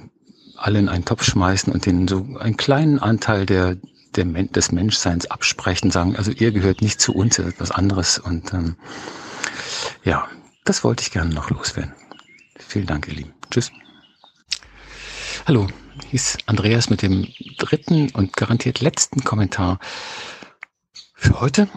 alle 0.56 0.78
in 0.78 0.88
einen 0.88 1.04
Topf 1.04 1.24
schmeißen 1.24 1.72
und 1.72 1.86
den 1.86 2.06
so 2.06 2.26
einen 2.38 2.56
kleinen 2.56 2.98
Anteil 3.00 3.46
der, 3.46 3.76
der 4.14 4.24
des 4.24 4.70
Menschseins 4.70 5.26
absprechen, 5.30 5.90
sagen, 5.90 6.16
also 6.16 6.30
ihr 6.30 6.52
gehört 6.52 6.82
nicht 6.82 7.00
zu 7.00 7.14
uns, 7.14 7.38
ihr 7.38 7.44
seid 7.46 7.60
was 7.60 7.72
anderes. 7.72 8.18
Und 8.18 8.54
ähm, 8.54 8.76
ja, 10.04 10.28
das 10.64 10.84
wollte 10.84 11.02
ich 11.02 11.10
gerne 11.10 11.34
noch 11.34 11.50
loswerden. 11.50 11.92
Vielen 12.56 12.86
Dank, 12.86 13.08
ihr 13.08 13.14
Lieben. 13.14 13.34
Tschüss. 13.50 13.72
Hallo, 15.44 15.66
hieß 16.10 16.38
Andreas 16.46 16.88
mit 16.88 17.02
dem 17.02 17.26
dritten 17.58 18.10
und 18.10 18.36
garantiert 18.36 18.80
letzten 18.80 19.24
Kommentar 19.24 19.80
für 21.14 21.40
heute 21.40 21.68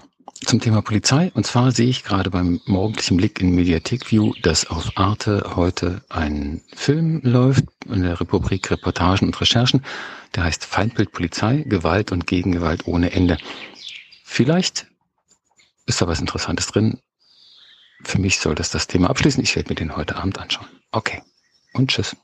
zum 0.46 0.60
Thema 0.60 0.84
Polizei. 0.84 1.32
Und 1.34 1.48
zwar 1.48 1.72
sehe 1.72 1.90
ich 1.90 2.04
gerade 2.04 2.30
beim 2.30 2.62
morgendlichen 2.68 3.18
Blick 3.18 3.42
in 3.42 3.56
Mediathek 3.56 4.12
View, 4.12 4.34
dass 4.44 4.68
auf 4.68 4.92
Arte 4.98 5.54
heute 5.56 6.04
ein 6.10 6.62
Film 6.76 7.22
läuft 7.24 7.66
in 7.88 8.04
der 8.04 8.20
Republik 8.20 8.70
Reportagen 8.70 9.26
und 9.26 9.42
Recherchen. 9.42 9.84
Der 10.36 10.44
heißt 10.44 10.64
Feindbild 10.64 11.12
Polizei, 11.12 11.64
Gewalt 11.66 12.12
und 12.12 12.28
Gegengewalt 12.28 12.86
ohne 12.86 13.14
Ende. 13.14 13.40
Vielleicht 14.24 14.86
ist 15.88 16.04
da 16.04 16.08
was 16.08 16.20
Interessantes 16.20 16.68
drin. 16.68 17.00
Für 18.04 18.20
mich 18.20 18.38
soll 18.40 18.54
das 18.54 18.70
das 18.70 18.86
Thema 18.86 19.10
abschließen. 19.10 19.42
Ich 19.42 19.56
werde 19.56 19.70
mir 19.70 19.76
den 19.76 19.96
heute 19.96 20.18
Abend 20.18 20.38
anschauen. 20.38 20.68
Okay. 20.92 21.24
Und 21.74 21.90
tschüss. 21.90 22.16